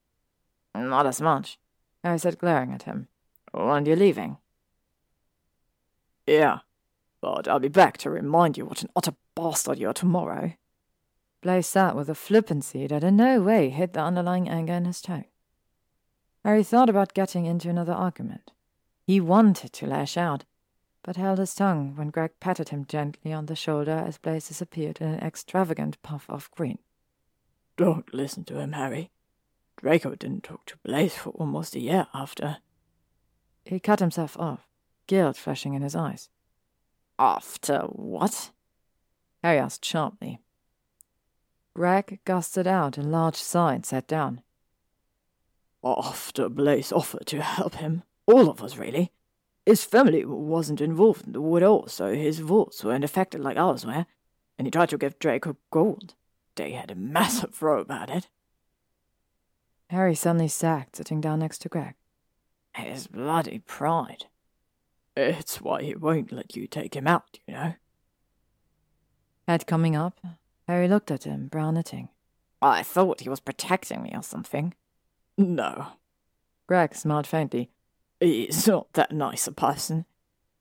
Not 0.74 1.06
as 1.06 1.20
much, 1.20 1.58
Harry 2.04 2.18
said, 2.18 2.38
glaring 2.38 2.72
at 2.72 2.84
him. 2.84 3.08
When 3.52 3.86
are 3.86 3.88
you 3.88 3.96
leaving? 3.96 4.36
Yeah, 6.26 6.60
but 7.20 7.48
I'll 7.48 7.58
be 7.58 7.68
back 7.68 7.98
to 7.98 8.10
remind 8.10 8.56
you 8.56 8.64
what 8.64 8.82
an 8.82 8.90
utter 8.94 9.14
bastard 9.34 9.78
you 9.78 9.88
are 9.88 9.94
tomorrow. 9.94 10.54
Blaise 11.40 11.66
sat 11.66 11.94
with 11.94 12.08
a 12.08 12.14
flippancy 12.14 12.86
that 12.86 13.04
in 13.04 13.16
no 13.16 13.40
way 13.40 13.70
hid 13.70 13.92
the 13.92 14.00
underlying 14.00 14.48
anger 14.48 14.72
in 14.72 14.84
his 14.84 15.00
tone. 15.00 15.24
Harry 16.44 16.64
thought 16.64 16.90
about 16.90 17.14
getting 17.14 17.46
into 17.46 17.68
another 17.68 17.92
argument. 17.92 18.52
He 19.06 19.20
wanted 19.20 19.72
to 19.74 19.86
lash 19.86 20.16
out, 20.16 20.44
but 21.02 21.16
held 21.16 21.38
his 21.38 21.54
tongue 21.54 21.94
when 21.96 22.10
Greg 22.10 22.32
patted 22.40 22.70
him 22.70 22.84
gently 22.84 23.32
on 23.32 23.46
the 23.46 23.56
shoulder 23.56 24.04
as 24.06 24.18
Blaise 24.18 24.48
disappeared 24.48 24.98
in 25.00 25.08
an 25.08 25.20
extravagant 25.20 26.00
puff 26.02 26.26
of 26.28 26.50
green. 26.52 26.78
Don't 27.76 28.12
listen 28.12 28.44
to 28.44 28.58
him, 28.58 28.72
Harry. 28.72 29.10
Draco 29.76 30.14
didn't 30.16 30.42
talk 30.42 30.66
to 30.66 30.78
Blaise 30.84 31.14
for 31.14 31.30
almost 31.30 31.76
a 31.76 31.80
year 31.80 32.08
after. 32.12 32.58
He 33.64 33.78
cut 33.78 34.00
himself 34.00 34.36
off, 34.38 34.66
guilt 35.06 35.36
flashing 35.36 35.74
in 35.74 35.82
his 35.82 35.94
eyes. 35.94 36.28
After 37.18 37.80
what? 37.90 38.50
Harry 39.42 39.58
asked 39.58 39.84
sharply. 39.84 40.40
Greg 41.74 42.20
gusted 42.24 42.66
out 42.66 42.98
a 42.98 43.02
large 43.02 43.36
sigh 43.36 43.74
and 43.74 43.86
sat 43.86 44.06
down. 44.06 44.42
After 45.84 46.48
Blaise 46.48 46.92
offered 46.92 47.26
to 47.26 47.40
help 47.40 47.76
him, 47.76 48.02
all 48.26 48.48
of 48.50 48.62
us 48.62 48.76
really. 48.76 49.12
His 49.64 49.84
family 49.84 50.24
wasn't 50.24 50.80
involved 50.80 51.26
in 51.26 51.32
the 51.32 51.40
war 51.40 51.58
at 51.58 51.62
all, 51.62 51.86
so 51.88 52.14
his 52.14 52.38
votes 52.38 52.82
weren't 52.82 53.04
affected 53.04 53.42
like 53.42 53.56
ours 53.56 53.84
were, 53.84 54.06
and 54.56 54.66
he 54.66 54.70
tried 54.70 54.88
to 54.88 54.98
give 54.98 55.18
Draco 55.18 55.56
gold. 55.70 56.14
They 56.56 56.72
had 56.72 56.90
a 56.90 56.96
massive 56.96 57.62
row 57.62 57.80
about 57.80 58.10
it. 58.10 58.28
Harry 59.90 60.14
suddenly 60.14 60.48
sagged, 60.48 60.96
sitting 60.96 61.20
down 61.20 61.38
next 61.38 61.58
to 61.58 61.68
Greg. 61.68 61.94
His 62.74 63.06
bloody 63.06 63.60
pride. 63.60 64.26
It's 65.20 65.60
why 65.60 65.82
he 65.82 65.96
won't 65.96 66.30
let 66.30 66.54
you 66.54 66.68
take 66.68 66.94
him 66.94 67.08
out, 67.08 67.40
you 67.44 67.54
know. 67.54 67.74
Head 69.48 69.66
coming 69.66 69.96
up, 69.96 70.20
Harry 70.68 70.86
looked 70.86 71.10
at 71.10 71.24
him, 71.24 71.48
brow 71.48 71.72
knitting. 71.72 72.10
I 72.62 72.84
thought 72.84 73.22
he 73.22 73.28
was 73.28 73.40
protecting 73.40 74.02
me 74.02 74.12
or 74.14 74.22
something. 74.22 74.74
No. 75.36 75.88
Greg 76.68 76.94
smiled 76.94 77.26
faintly. 77.26 77.68
He's 78.20 78.68
not 78.68 78.92
that 78.92 79.10
nice 79.10 79.48
a 79.48 79.52
person. 79.52 80.04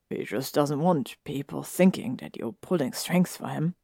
He 0.10 0.24
just 0.24 0.56
doesn't 0.56 0.80
want 0.80 1.18
people 1.24 1.62
thinking 1.62 2.16
that 2.16 2.36
you're 2.36 2.54
pulling 2.54 2.94
strings 2.94 3.38
for 3.38 3.50
him, 3.50 3.76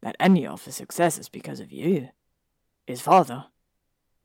that 0.00 0.16
any 0.18 0.46
of 0.46 0.64
his 0.64 0.76
success 0.76 1.18
is 1.18 1.28
because 1.28 1.60
of 1.60 1.70
you. 1.70 2.08
His 2.86 3.02
father. 3.02 3.46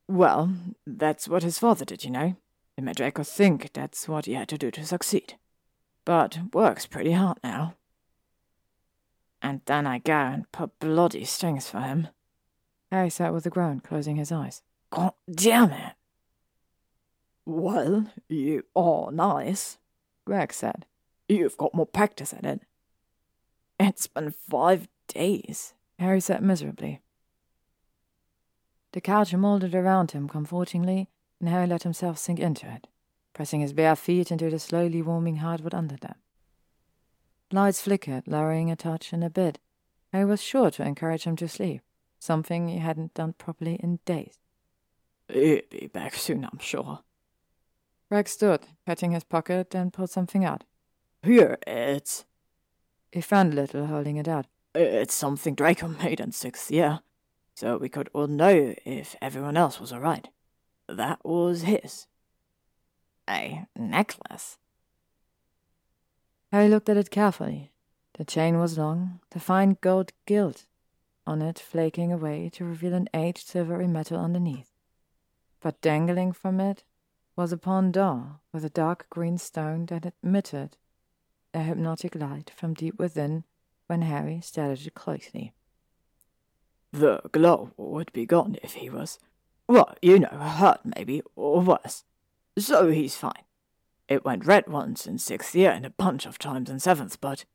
Well, 0.07 0.53
that's 0.85 1.27
what 1.27 1.43
his 1.43 1.59
father 1.59 1.83
did, 1.83 2.05
you 2.05 2.11
know. 2.11 2.37
He 2.77 2.81
made 2.81 2.95
Draco 2.95 3.23
think 3.23 3.73
that's 3.73 4.07
what 4.07 4.25
he 4.25 4.35
had 4.35 4.47
to 4.49 4.57
do 4.57 4.71
to 4.71 4.85
succeed. 4.85 5.35
But 6.07 6.39
works 6.53 6.85
pretty 6.85 7.11
hard 7.11 7.37
now. 7.43 7.73
And 9.41 9.59
then 9.65 9.85
I 9.85 9.97
go 9.97 10.13
and 10.13 10.49
put 10.53 10.79
bloody 10.79 11.25
strings 11.25 11.69
for 11.69 11.81
him. 11.81 12.07
Harry 12.89 13.09
sat 13.09 13.33
with 13.33 13.45
a 13.45 13.49
groan, 13.49 13.81
closing 13.81 14.15
his 14.15 14.31
eyes. 14.31 14.61
God 14.89 15.11
damn 15.29 15.71
it! 15.71 15.95
Well, 17.45 18.05
you 18.29 18.63
are 18.73 19.11
nice, 19.11 19.79
Greg 20.23 20.53
said. 20.53 20.85
You've 21.27 21.57
got 21.57 21.75
more 21.75 21.85
practice 21.85 22.33
at 22.33 22.45
it. 22.45 22.61
It's 23.77 24.07
been 24.07 24.31
five 24.31 24.87
days, 25.09 25.73
Harry 25.99 26.21
said 26.21 26.41
miserably. 26.41 27.01
The 28.93 29.01
couch 29.01 29.33
molded 29.33 29.75
around 29.75 30.11
him 30.11 30.29
comfortingly, 30.29 31.09
and 31.41 31.49
Harry 31.49 31.67
let 31.67 31.83
himself 31.83 32.17
sink 32.17 32.39
into 32.39 32.65
it, 32.65 32.87
pressing 33.37 33.61
his 33.61 33.71
bare 33.71 33.95
feet 33.95 34.31
into 34.31 34.49
the 34.49 34.57
slowly 34.57 34.99
warming 34.99 35.35
hardwood 35.35 35.75
under 35.75 35.95
them. 35.95 36.15
Lights 37.51 37.83
flickered, 37.83 38.27
lowering 38.27 38.71
a 38.71 38.75
touch 38.75 39.13
and 39.13 39.23
a 39.23 39.29
bit. 39.29 39.59
I 40.11 40.25
was 40.25 40.41
sure 40.41 40.71
to 40.71 40.83
encourage 40.83 41.25
him 41.25 41.35
to 41.35 41.47
sleep, 41.47 41.81
something 42.17 42.67
he 42.67 42.79
hadn't 42.79 43.13
done 43.13 43.33
properly 43.33 43.75
in 43.75 43.99
days. 44.05 44.39
He'll 45.31 45.61
be 45.69 45.85
back 45.85 46.15
soon, 46.15 46.45
I'm 46.45 46.57
sure. 46.57 47.01
Greg 48.09 48.27
stood, 48.27 48.61
patting 48.87 49.11
his 49.11 49.23
pocket, 49.23 49.75
and 49.75 49.93
pulled 49.93 50.09
something 50.09 50.43
out. 50.43 50.63
Here, 51.21 51.59
it's. 51.67 52.25
He 53.11 53.21
frowned 53.21 53.53
a 53.53 53.57
little, 53.57 53.85
holding 53.85 54.17
it 54.17 54.27
out. 54.27 54.47
It's 54.73 55.13
something 55.13 55.53
Draco 55.53 55.89
made 56.03 56.19
in 56.19 56.31
sixth 56.31 56.71
year, 56.71 57.01
so 57.53 57.77
we 57.77 57.87
could 57.87 58.09
all 58.13 58.27
know 58.27 58.73
if 58.83 59.15
everyone 59.21 59.57
else 59.57 59.79
was 59.79 59.93
alright. 59.93 60.29
That 60.87 61.23
was 61.23 61.61
his. 61.61 62.07
A 63.29 63.67
necklace? 63.75 64.57
Harry 66.51 66.69
looked 66.69 66.89
at 66.89 66.97
it 66.97 67.11
carefully. 67.11 67.71
The 68.17 68.25
chain 68.25 68.57
was 68.57 68.77
long, 68.77 69.19
the 69.31 69.39
fine 69.39 69.77
gold 69.81 70.11
gilt 70.25 70.65
on 71.27 71.41
it 71.41 71.59
flaking 71.59 72.11
away 72.11 72.49
to 72.53 72.65
reveal 72.65 72.93
an 72.93 73.09
aged 73.13 73.47
silvery 73.47 73.87
metal 73.87 74.17
underneath. 74.17 74.71
But 75.59 75.81
dangling 75.81 76.31
from 76.31 76.59
it 76.59 76.83
was 77.35 77.51
a 77.51 77.57
pond 77.57 77.93
door 77.93 78.39
with 78.53 78.63
a 78.63 78.69
dark 78.69 79.07
green 79.09 79.37
stone 79.37 79.85
that 79.87 80.05
admitted 80.05 80.77
a 81.53 81.59
hypnotic 81.59 82.15
light 82.15 82.49
from 82.55 82.73
deep 82.73 82.97
within 82.97 83.43
when 83.87 84.01
Harry 84.03 84.39
stared 84.41 84.79
at 84.79 84.87
it 84.87 84.95
closely. 84.95 85.53
The 86.91 87.21
glow 87.31 87.71
would 87.77 88.11
be 88.13 88.25
gone 88.25 88.57
if 88.63 88.75
he 88.75 88.89
was, 88.89 89.19
well, 89.67 89.93
you 90.01 90.19
know, 90.19 90.29
hurt 90.29 90.79
maybe, 90.95 91.21
or 91.35 91.61
worse. 91.61 92.05
So 92.57 92.89
he's 92.89 93.15
fine. 93.15 93.43
It 94.07 94.25
went 94.25 94.45
red 94.45 94.67
once 94.67 95.05
in 95.05 95.19
sixth 95.19 95.53
year 95.53 95.71
and 95.71 95.85
a 95.85 95.91
bunch 95.91 96.25
of 96.25 96.39
times 96.39 96.69
in 96.69 96.79
seventh, 96.79 97.21
but 97.21 97.45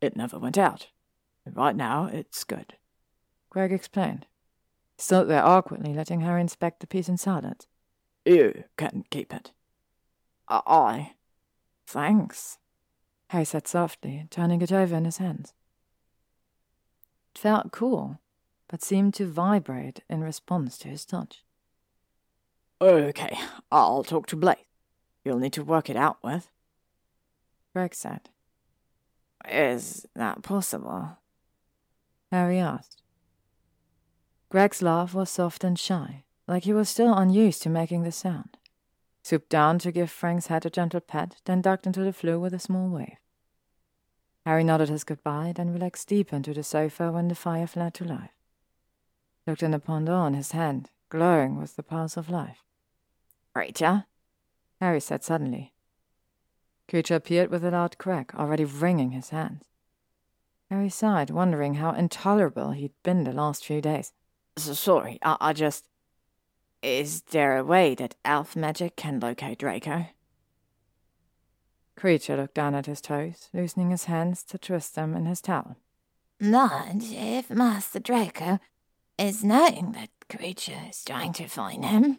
it 0.00 0.16
never 0.16 0.38
went 0.38 0.56
out. 0.56 0.88
Right 1.44 1.76
now, 1.76 2.06
it's 2.06 2.44
good. 2.44 2.74
Greg 3.50 3.72
explained. 3.72 4.26
He 4.96 5.02
stood 5.02 5.28
there 5.28 5.44
awkwardly, 5.44 5.92
letting 5.92 6.20
her 6.20 6.38
inspect 6.38 6.80
the 6.80 6.86
piece 6.86 7.08
in 7.08 7.16
silence. 7.16 7.66
You 8.24 8.64
can 8.76 9.04
keep 9.10 9.32
it. 9.32 9.52
I. 10.48 11.12
Thanks, 11.86 12.58
Harry 13.28 13.44
said 13.44 13.68
softly, 13.68 14.26
turning 14.30 14.62
it 14.62 14.72
over 14.72 14.96
in 14.96 15.04
his 15.04 15.18
hands. 15.18 15.54
It 17.34 17.38
felt 17.38 17.72
cool, 17.72 18.20
but 18.68 18.82
seemed 18.82 19.14
to 19.14 19.26
vibrate 19.26 20.02
in 20.08 20.22
response 20.22 20.78
to 20.78 20.88
his 20.88 21.04
touch. 21.04 21.44
Okay, 22.80 23.38
I'll 23.72 24.04
talk 24.04 24.26
to 24.26 24.36
Blaise. 24.36 24.58
You'll 25.24 25.38
need 25.38 25.54
to 25.54 25.64
work 25.64 25.88
it 25.88 25.96
out 25.96 26.18
with. 26.22 26.50
Greg 27.72 27.94
said. 27.94 28.28
Is 29.48 30.06
that 30.14 30.42
possible? 30.42 31.18
Harry 32.30 32.58
asked. 32.58 33.02
Greg's 34.50 34.82
laugh 34.82 35.14
was 35.14 35.30
soft 35.30 35.64
and 35.64 35.78
shy, 35.78 36.24
like 36.46 36.64
he 36.64 36.72
was 36.72 36.88
still 36.88 37.14
unused 37.14 37.62
to 37.62 37.68
making 37.68 38.02
the 38.02 38.12
sound. 38.12 38.58
Swooped 39.22 39.48
down 39.48 39.78
to 39.80 39.90
give 39.90 40.10
Frank's 40.10 40.46
head 40.48 40.66
a 40.66 40.70
gentle 40.70 41.00
pat, 41.00 41.36
then 41.46 41.60
ducked 41.60 41.86
into 41.86 42.00
the 42.00 42.12
Floo 42.12 42.38
with 42.38 42.54
a 42.54 42.58
small 42.58 42.88
wave. 42.88 43.16
Harry 44.44 44.62
nodded 44.62 44.88
his 44.88 45.02
goodbye, 45.02 45.52
then 45.54 45.72
relaxed 45.72 46.08
deep 46.08 46.32
into 46.32 46.54
the 46.54 46.62
sofa 46.62 47.10
when 47.10 47.28
the 47.28 47.34
fire 47.34 47.66
flared 47.66 47.94
to 47.94 48.04
life. 48.04 48.30
Looked 49.46 49.62
in 49.62 49.72
the 49.72 49.80
pendant 49.80 50.14
oh, 50.16 50.26
in 50.26 50.34
his 50.34 50.52
hand, 50.52 50.90
glowing 51.08 51.58
with 51.58 51.74
the 51.74 51.82
pulse 51.82 52.16
of 52.16 52.30
life. 52.30 52.65
Kreacher? 53.56 54.04
Harry 54.80 55.00
said 55.00 55.24
suddenly. 55.24 55.72
Kreacher 56.88 57.16
appeared 57.16 57.50
with 57.50 57.64
a 57.64 57.70
loud 57.70 57.96
crack, 57.96 58.34
already 58.34 58.66
wringing 58.66 59.12
his 59.12 59.30
hands. 59.30 59.64
Harry 60.68 60.90
sighed, 60.90 61.30
wondering 61.30 61.74
how 61.74 61.92
intolerable 61.92 62.72
he'd 62.72 62.92
been 63.02 63.24
the 63.24 63.32
last 63.32 63.64
few 63.64 63.80
days. 63.80 64.12
Sorry, 64.58 65.18
I, 65.22 65.38
I 65.40 65.52
just. 65.54 65.88
Is 66.82 67.22
there 67.22 67.56
a 67.56 67.64
way 67.64 67.94
that 67.94 68.16
elf 68.26 68.54
magic 68.54 68.94
can 68.94 69.20
locate 69.20 69.58
Draco? 69.58 70.08
Kreacher 71.98 72.36
looked 72.36 72.54
down 72.54 72.74
at 72.74 72.84
his 72.84 73.00
toes, 73.00 73.48
loosening 73.54 73.90
his 73.90 74.04
hands 74.04 74.42
to 74.44 74.58
twist 74.58 74.96
them 74.96 75.16
in 75.16 75.24
his 75.24 75.40
towel. 75.40 75.76
Not 76.38 76.96
if 77.00 77.48
Master 77.48 78.00
Draco 78.00 78.58
is 79.18 79.42
knowing 79.42 79.92
that 79.92 80.10
Kreacher 80.28 80.90
is 80.90 81.02
trying 81.02 81.32
to 81.34 81.48
find 81.48 81.86
him. 81.86 82.18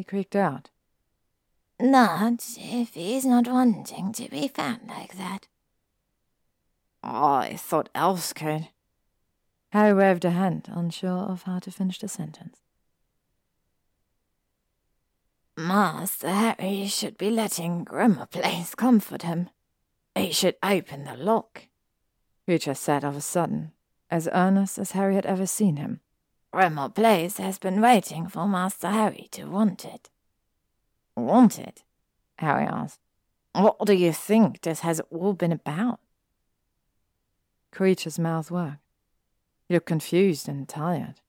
He 0.00 0.04
creaked 0.04 0.34
out. 0.34 0.70
Not 1.78 2.42
if 2.56 2.94
he's 2.94 3.26
not 3.26 3.46
wanting 3.46 4.14
to 4.14 4.30
be 4.30 4.48
found 4.48 4.88
like 4.88 5.18
that. 5.18 5.46
I 7.02 7.56
thought 7.58 7.90
elves 7.94 8.32
could. 8.32 8.68
Harry 9.72 9.92
waved 9.92 10.24
a 10.24 10.30
hand, 10.30 10.70
unsure 10.72 11.28
of 11.28 11.42
how 11.42 11.58
to 11.58 11.70
finish 11.70 11.98
the 11.98 12.08
sentence. 12.08 12.62
Master 15.58 16.30
Harry 16.30 16.86
should 16.86 17.18
be 17.18 17.28
letting 17.28 17.84
Grimmauld 17.84 18.30
Place 18.30 18.74
comfort 18.74 19.20
him. 19.20 19.50
He 20.14 20.32
should 20.32 20.56
open 20.62 21.04
the 21.04 21.14
lock. 21.14 21.64
Kreacher 22.48 22.74
said 22.74 23.04
of 23.04 23.16
a 23.16 23.20
sudden, 23.20 23.72
as 24.10 24.30
earnest 24.32 24.78
as 24.78 24.92
Harry 24.92 25.14
had 25.14 25.26
ever 25.26 25.44
seen 25.44 25.76
him. 25.76 26.00
Grimmauld 26.52 26.94
Place 26.94 27.36
has 27.36 27.58
been 27.58 27.80
waiting 27.80 28.26
for 28.26 28.48
Master 28.48 28.88
Harry 28.88 29.28
to 29.32 29.44
want 29.44 29.84
it. 29.84 30.10
Want 31.16 31.58
it? 31.58 31.84
Harry 32.38 32.64
asked. 32.64 32.98
What 33.52 33.84
do 33.84 33.92
you 33.92 34.12
think 34.12 34.62
this 34.62 34.80
has 34.80 35.00
all 35.10 35.32
been 35.32 35.52
about? 35.52 36.00
Kreacher's 37.72 38.18
mouth 38.18 38.50
worked. 38.50 38.78
He 39.68 39.74
looked 39.74 39.86
confused 39.86 40.48
and 40.48 40.68
tired. 40.68 41.20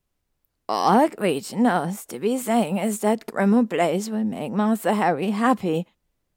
All 0.68 1.08
Kreacher 1.08 1.58
knows 1.58 2.04
to 2.06 2.18
be 2.18 2.36
saying 2.38 2.78
is 2.78 3.00
that 3.00 3.26
Grimmauld 3.26 3.70
Place 3.70 4.08
will 4.08 4.24
make 4.24 4.52
Master 4.52 4.94
Harry 4.94 5.30
happy 5.30 5.86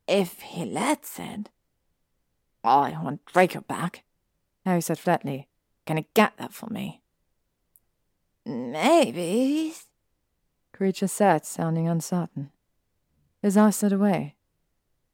if 0.07 0.41
he 0.41 0.65
lets 0.65 1.19
it. 1.19 1.49
I 2.63 2.97
want 3.01 3.25
Draco 3.25 3.61
back, 3.61 4.03
Harry 4.65 4.81
said 4.81 4.99
flatly. 4.99 5.47
Can 5.85 5.97
you 5.97 6.05
get 6.13 6.33
that 6.37 6.53
for 6.53 6.67
me? 6.67 7.01
Maybe. 8.45 9.73
Kreacher 10.73 11.09
said, 11.09 11.45
sounding 11.45 11.87
uncertain. 11.87 12.51
His 13.41 13.57
eyes 13.57 13.77
slid 13.77 13.93
away. 13.93 14.35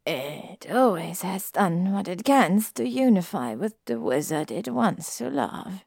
It 0.05 0.67
always 0.71 1.21
has 1.21 1.51
done 1.51 1.93
what 1.93 2.07
it 2.07 2.23
can 2.23 2.61
to 2.73 2.87
unify 2.87 3.53
with 3.53 3.75
the 3.85 3.99
wizard 3.99 4.51
it 4.51 4.67
wants 4.69 5.17
to 5.17 5.29
love. 5.29 5.85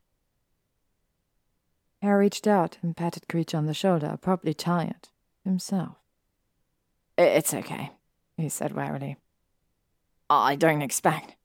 Harry 2.01 2.27
reached 2.27 2.47
out 2.47 2.79
and 2.83 2.97
patted 2.97 3.27
Kreacher 3.29 3.59
on 3.59 3.67
the 3.67 3.75
shoulder, 3.75 4.11
abruptly 4.13 4.55
tired 4.55 5.09
himself. 5.43 5.97
It's 7.19 7.55
okay, 7.55 7.93
he 8.37 8.49
said 8.49 8.75
wearily. 8.75 9.17
I 10.31 10.55
don't 10.55 10.83
expect. 10.83 11.37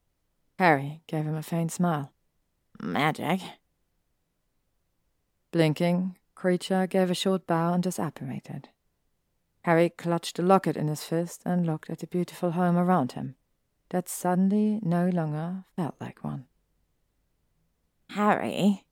Harry 0.57 1.01
gave 1.07 1.25
him 1.25 1.35
a 1.35 1.43
faint 1.43 1.71
smile. 1.71 2.11
Magic? 2.81 3.41
Blinking, 5.51 6.15
Kreacher 6.35 6.87
gave 6.89 7.09
a 7.09 7.15
short 7.15 7.47
bow 7.47 7.73
and 7.73 7.83
disapparated. 7.83 8.65
Harry 9.63 9.89
clutched 9.89 10.37
the 10.37 10.43
locket 10.43 10.77
in 10.77 10.87
his 10.87 11.03
fist 11.03 11.41
and 11.45 11.65
looked 11.65 11.89
at 11.89 11.99
the 11.99 12.07
beautiful 12.07 12.51
home 12.51 12.77
around 12.77 13.13
him, 13.13 13.35
that 13.89 14.07
suddenly 14.07 14.79
no 14.81 15.09
longer 15.09 15.65
felt 15.75 15.95
like 15.99 16.23
one. 16.23 16.45
Harry? 18.11 18.85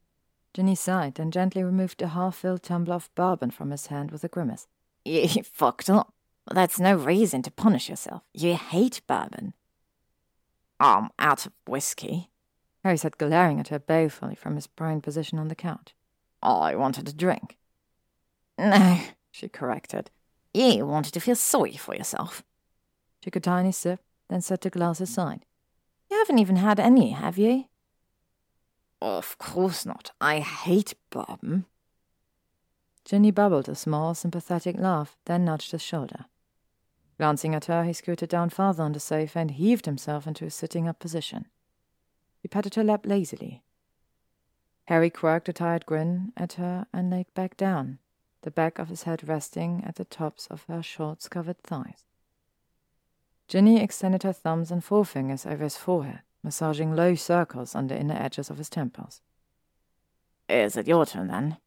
Ginny 0.54 0.76
sighed 0.76 1.20
and 1.20 1.32
gently 1.32 1.64
removed 1.64 2.00
the 2.00 2.10
half-filled 2.10 2.64
tumbler 2.64 2.96
of 2.96 3.14
bourbon 3.16 3.52
from 3.52 3.72
his 3.72 3.88
hand 3.88 4.12
with 4.12 4.24
a 4.24 4.28
grimace. 4.28 4.68
You 5.06 5.44
fucked 5.44 5.90
up. 5.90 6.14
That's 6.52 6.80
no 6.80 6.96
reason 6.96 7.42
to 7.44 7.52
punish 7.52 7.90
yourself. 7.90 8.24
You 8.34 8.56
hate 8.56 9.02
bourbon. 9.06 9.54
I'm 10.80 11.10
out 11.20 11.46
of 11.46 11.54
whiskey. 11.68 12.30
Harry 12.84 12.98
said, 12.98 13.18
glaring 13.18 13.60
at 13.60 13.68
her 13.68 13.80
balefully 13.80 14.36
from 14.36 14.56
his 14.56 14.68
prone 14.68 15.02
position 15.02 15.40
on 15.40 15.48
the 15.48 15.56
couch. 15.56 15.94
I 16.42 16.76
wanted 16.76 17.08
a 17.08 17.14
drink. 17.14 17.58
No, 18.58 19.00
she 19.32 19.50
corrected. 19.50 20.10
You 20.54 20.86
wanted 20.86 21.14
to 21.14 21.20
feel 21.20 21.36
sorry 21.36 21.78
for 21.78 21.96
yourself. 21.96 22.44
She 23.20 23.30
took 23.30 23.36
a 23.36 23.40
tiny 23.40 23.72
sip, 23.72 24.00
then 24.30 24.42
set 24.42 24.62
the 24.62 24.70
glass 24.70 25.00
aside. 25.02 25.46
You 26.10 26.18
haven't 26.18 26.40
even 26.40 26.58
had 26.58 26.80
any, 26.80 27.12
have 27.12 27.38
you? 27.38 27.66
Of 29.02 29.38
course 29.38 29.86
not. 29.86 30.12
I 30.20 30.40
hate 30.40 30.96
bourbon. 31.10 31.66
Ginny 33.06 33.32
bubbled 33.32 33.70
a 33.70 33.76
small, 33.76 34.14
sympathetic 34.14 34.78
laugh, 34.78 35.16
then 35.26 35.46
nudged 35.46 35.72
his 35.72 35.82
shoulder. 35.82 36.26
Glancing 37.18 37.56
at 37.56 37.66
her, 37.66 37.84
he 37.84 37.94
scooted 37.94 38.30
down 38.30 38.50
farther 38.50 38.84
on 38.84 38.92
the 38.92 39.00
sofa 39.00 39.40
and 39.40 39.52
heaved 39.52 39.86
himself 39.86 40.28
into 40.28 40.46
a 40.46 40.52
sitting 40.52 40.88
up 40.88 41.00
position. 41.00 41.46
He 42.42 42.48
patted 42.48 42.76
her 42.76 42.84
lap 42.84 43.06
lazily. 43.06 43.64
Harry 44.88 45.10
quirked 45.10 45.50
a 45.50 45.54
tired 45.54 45.86
grin 45.86 46.32
at 46.38 46.54
her 46.54 46.88
and 46.94 47.10
laid 47.10 47.34
back 47.34 47.58
down, 47.58 48.00
the 48.44 48.52
back 48.52 48.80
of 48.80 48.88
his 48.88 49.04
head 49.04 49.28
resting 49.28 49.84
at 49.86 49.96
the 49.96 50.06
tops 50.06 50.48
of 50.48 50.64
her 50.70 50.82
shorts 50.82 51.28
covered 51.28 51.58
thighs. 51.60 52.06
Ginny 53.50 53.82
extended 53.82 54.24
her 54.24 54.32
thumbs 54.32 54.72
and 54.72 54.82
forefingers 54.82 55.46
over 55.46 55.66
his 55.66 55.76
forehead, 55.76 56.22
massaging 56.42 56.96
low 56.96 57.16
circles 57.16 57.76
on 57.76 57.88
the 57.88 58.00
inner 58.00 58.16
edges 58.16 58.50
of 58.50 58.58
his 58.58 58.70
temples. 58.70 59.22
Is 60.48 60.78
it 60.78 60.88
your 60.88 61.06
turn 61.06 61.28
then? 61.28 61.58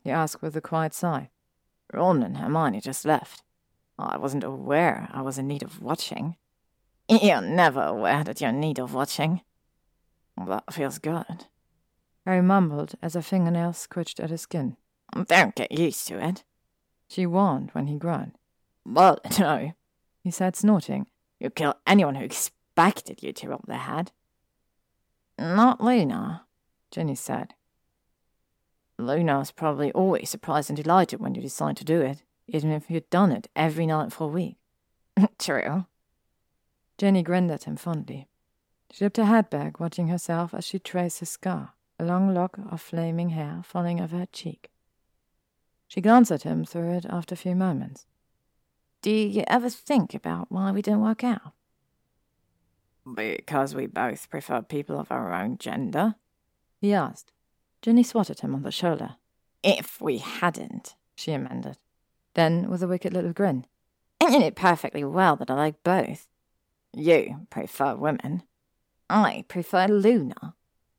he 0.00 0.10
asked 0.10 0.42
with 0.42 0.54
a 0.54 0.60
quiet 0.60 0.92
sigh. 0.92 1.30
Ron 1.92 2.22
and 2.22 2.36
Hermione 2.36 2.82
just 2.82 3.06
left. 3.06 3.42
I 3.98 4.18
wasn't 4.18 4.44
aware 4.44 5.08
I 5.10 5.22
was 5.22 5.38
in 5.38 5.48
need 5.48 5.62
of 5.62 5.80
watching. 5.80 6.36
You're 7.08 7.40
never 7.40 7.80
aware 7.82 8.24
that 8.24 8.42
you're 8.42 8.50
in 8.50 8.60
need 8.60 8.78
of 8.78 8.92
watching. 8.92 9.40
That 10.36 10.72
feels 10.72 10.98
good. 10.98 11.46
Harry 12.28 12.42
mumbled 12.42 12.92
as 13.00 13.14
her 13.14 13.22
fingernails 13.22 13.78
scratched 13.78 14.20
at 14.20 14.28
his 14.28 14.42
skin. 14.42 14.76
Don't 15.28 15.54
get 15.54 15.72
used 15.72 16.06
to 16.08 16.22
it. 16.22 16.44
She 17.08 17.24
warned 17.24 17.70
when 17.70 17.86
he 17.86 17.96
groaned. 17.96 18.36
Well, 18.84 19.18
no, 19.38 19.72
he 20.22 20.30
said, 20.30 20.54
snorting. 20.54 21.06
You'd 21.40 21.54
kill 21.54 21.76
anyone 21.86 22.16
who 22.16 22.24
expected 22.24 23.22
you 23.22 23.32
to 23.32 23.48
rub 23.48 23.66
their 23.66 23.78
head. 23.78 24.12
Not 25.38 25.80
Luna, 25.80 26.44
Ginny 26.90 27.14
said. 27.14 27.54
Luna's 28.98 29.50
probably 29.50 29.90
always 29.92 30.28
surprised 30.28 30.68
and 30.68 30.76
delighted 30.76 31.20
when 31.20 31.34
you 31.34 31.40
decide 31.40 31.78
to 31.78 31.84
do 31.84 32.02
it, 32.02 32.24
even 32.46 32.70
if 32.70 32.90
you'd 32.90 33.08
done 33.08 33.32
it 33.32 33.48
every 33.56 33.86
night 33.86 34.12
for 34.12 34.24
a 34.24 34.26
week. 34.34 34.58
True. 35.38 35.86
Ginny 36.98 37.22
grinned 37.22 37.50
at 37.50 37.64
him 37.64 37.76
fondly. 37.76 38.28
She 38.90 39.06
dipped 39.06 39.16
her 39.16 39.24
head 39.24 39.48
back, 39.48 39.80
watching 39.80 40.08
herself 40.08 40.52
as 40.52 40.66
she 40.66 40.78
traced 40.78 41.20
his 41.20 41.30
scar, 41.30 41.72
a 41.98 42.04
long 42.04 42.32
lock 42.32 42.58
of 42.70 42.80
flaming 42.80 43.30
hair 43.30 43.60
falling 43.64 44.00
over 44.00 44.16
her 44.18 44.26
cheek. 44.26 44.70
She 45.88 46.00
glanced 46.00 46.30
at 46.30 46.42
him 46.42 46.64
through 46.64 46.92
it 46.96 47.06
after 47.08 47.34
a 47.34 47.38
few 47.38 47.54
moments. 47.54 48.06
Do 49.00 49.10
you 49.10 49.44
ever 49.46 49.70
think 49.70 50.14
about 50.14 50.50
why 50.50 50.70
we 50.70 50.82
didn't 50.82 51.02
work 51.02 51.24
out? 51.24 51.52
Because 53.14 53.74
we 53.74 53.86
both 53.86 54.28
prefer 54.28 54.60
people 54.60 54.98
of 54.98 55.10
our 55.10 55.32
own 55.32 55.56
gender? 55.58 56.16
He 56.80 56.92
asked. 56.92 57.32
Ginny 57.80 58.02
swatted 58.02 58.40
him 58.40 58.54
on 58.54 58.62
the 58.62 58.70
shoulder. 58.70 59.16
If 59.62 60.00
we 60.00 60.18
hadn't, 60.18 60.94
she 61.16 61.32
amended. 61.32 61.78
Then, 62.34 62.68
with 62.68 62.82
a 62.82 62.88
wicked 62.88 63.12
little 63.12 63.32
grin, 63.32 63.66
I 64.20 64.36
knew 64.36 64.50
perfectly 64.50 65.04
well 65.04 65.36
that 65.36 65.50
I 65.50 65.54
like 65.54 65.82
both. 65.82 66.28
You 66.94 67.46
prefer 67.50 67.94
women. 67.94 68.42
I 69.08 69.44
prefer 69.48 69.86
Luna, 69.86 70.54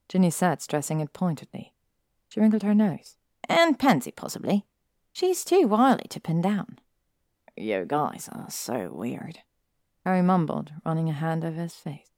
Ginny 0.09 0.31
said, 0.31 0.61
stressing 0.61 0.99
it 0.99 1.13
pointedly. 1.13 1.74
She 2.27 2.40
wrinkled 2.40 2.63
her 2.63 2.75
nose. 2.75 3.15
And 3.47 3.79
Pansy, 3.79 4.11
possibly. 4.11 4.65
She's 5.13 5.45
too 5.45 5.67
wily 5.67 6.06
to 6.09 6.19
pin 6.19 6.42
down. 6.42 6.79
You 7.56 7.85
guys 7.85 8.27
are 8.31 8.49
so 8.49 8.92
weird. 8.92 9.40
Harry 10.06 10.22
mumbled, 10.22 10.72
running 10.85 11.09
a 11.09 11.13
hand 11.13 11.45
over 11.45 11.61
his 11.61 11.75
face. 11.75 12.09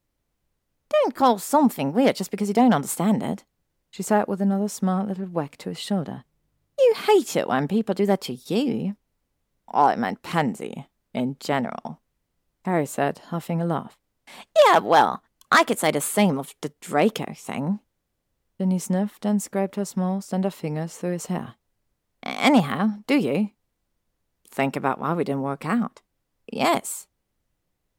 Don't 0.89 1.15
call 1.15 1.37
something 1.37 1.93
weird 1.93 2.15
just 2.15 2.31
because 2.31 2.47
you 2.47 2.53
don't 2.53 2.73
understand 2.73 3.23
it. 3.23 3.43
She 3.89 4.03
said 4.03 4.27
with 4.27 4.41
another 4.41 4.69
smart 4.69 5.07
little 5.07 5.25
whack 5.25 5.57
to 5.57 5.69
his 5.69 5.79
shoulder. 5.79 6.23
You 6.79 6.93
hate 7.05 7.35
it 7.35 7.47
when 7.47 7.67
people 7.67 7.93
do 7.93 8.05
that 8.05 8.21
to 8.21 8.33
you. 8.33 8.95
I 9.73 9.95
meant 9.95 10.21
Pansy, 10.21 10.87
in 11.13 11.37
general. 11.39 11.99
Harry 12.63 12.85
said, 12.85 13.19
huffing 13.29 13.61
a 13.61 13.65
laugh. 13.65 13.97
Yeah, 14.65 14.79
well, 14.79 15.23
I 15.51 15.63
could 15.63 15.79
say 15.79 15.91
the 15.91 16.01
same 16.01 16.39
of 16.39 16.55
the 16.61 16.71
Draco 16.79 17.33
thing. 17.35 17.79
Then 18.57 18.71
he 18.71 18.79
sniffed 18.79 19.25
and 19.25 19.41
scraped 19.41 19.75
her 19.75 19.85
small, 19.85 20.21
slender 20.21 20.49
fingers 20.49 20.95
through 20.95 21.13
his 21.13 21.25
hair. 21.25 21.55
Anyhow, 22.23 22.99
do 23.07 23.15
you? 23.15 23.49
Think 24.49 24.75
about 24.75 24.99
why 24.99 25.13
we 25.13 25.23
didn't 25.23 25.41
work 25.41 25.65
out. 25.65 26.01
Yes. 26.51 27.07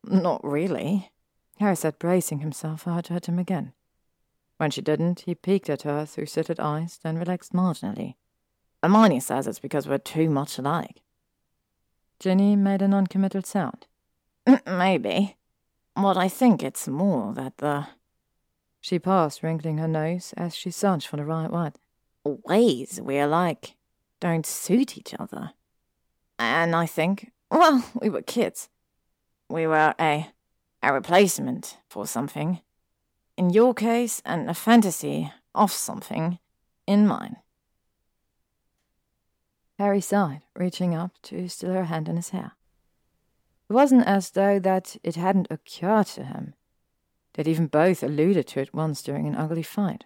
Not 0.05 0.43
really, 0.45 1.13
Harry 1.59 1.77
said, 1.77 1.99
bracing 1.99 2.41
himself 2.41 2.83
for 2.83 2.91
her 2.91 3.03
to 3.03 3.13
hit 3.15 3.27
him 3.27 3.39
again. 3.39 3.73
When 4.57 4.71
she 4.71 4.81
didn't, 4.81 5.21
he 5.21 5.35
peeked 5.35 5.71
at 5.71 5.83
her 5.83 6.07
through 6.07 6.27
slitted 6.27 6.61
eyes, 6.61 6.99
then 7.03 7.19
relaxed 7.19 7.53
marginally. 7.53 8.15
Hermione 8.83 9.21
says 9.21 9.47
it's 9.47 9.59
because 9.59 9.89
we're 9.89 9.99
too 9.99 10.29
much 10.29 10.59
alike. 10.59 11.03
Ginny 12.19 12.57
made 12.57 12.83
a 12.83 12.89
non-committal 12.89 13.43
sound. 13.43 13.87
Mm, 14.47 14.79
maybe. 14.79 15.37
But 15.95 16.17
I 16.17 16.29
think 16.29 16.63
it's 16.63 16.89
more 16.89 17.33
that 17.35 17.59
the... 17.59 17.87
She 18.81 18.99
paused, 18.99 19.43
wrinkling 19.43 19.79
her 19.79 19.89
nose 19.89 20.35
as 20.37 20.57
she 20.57 20.71
searched 20.71 21.07
for 21.07 21.17
the 21.17 21.25
right 21.25 21.51
word. 21.51 21.75
Ways 22.25 23.01
we 23.03 23.19
alike 23.19 23.77
don't 24.21 24.47
suit 24.47 24.97
each 24.97 25.15
other. 25.19 25.53
And 26.39 26.75
I 26.75 26.87
think, 26.87 27.31
well, 27.51 27.85
we 28.01 28.09
were 28.09 28.23
kids. 28.23 28.69
We 29.49 29.67
were 29.67 29.95
a, 30.01 30.29
a 30.83 30.93
replacement 30.93 31.79
for 31.89 32.07
something. 32.07 32.61
In 33.37 33.51
your 33.51 33.75
case, 33.75 34.23
and 34.25 34.51
a 34.51 34.55
fantasy 34.55 35.33
of 35.55 35.73
something 35.73 36.39
in 36.87 37.07
mine. 37.07 37.37
Harry 39.79 40.01
sighed, 40.01 40.43
reaching 40.55 40.95
up 40.95 41.13
to 41.23 41.49
still 41.49 41.73
her 41.73 41.85
hand 41.85 42.09
in 42.09 42.17
his 42.17 42.31
hair. 42.31 42.53
It 43.69 43.73
wasn't 43.73 44.07
as 44.07 44.31
though 44.31 44.59
that 44.59 44.97
it 45.03 45.17
hadn't 45.17 45.49
occurred 45.51 46.07
to 46.09 46.25
him. 46.25 46.55
They'd 47.35 47.49
even 47.49 47.67
both 47.67 48.03
alluded 48.03 48.47
to 48.49 48.61
it 48.61 48.75
once 48.75 49.03
during 49.03 49.27
an 49.27 49.37
ugly 49.37 49.63
fight, 49.63 50.05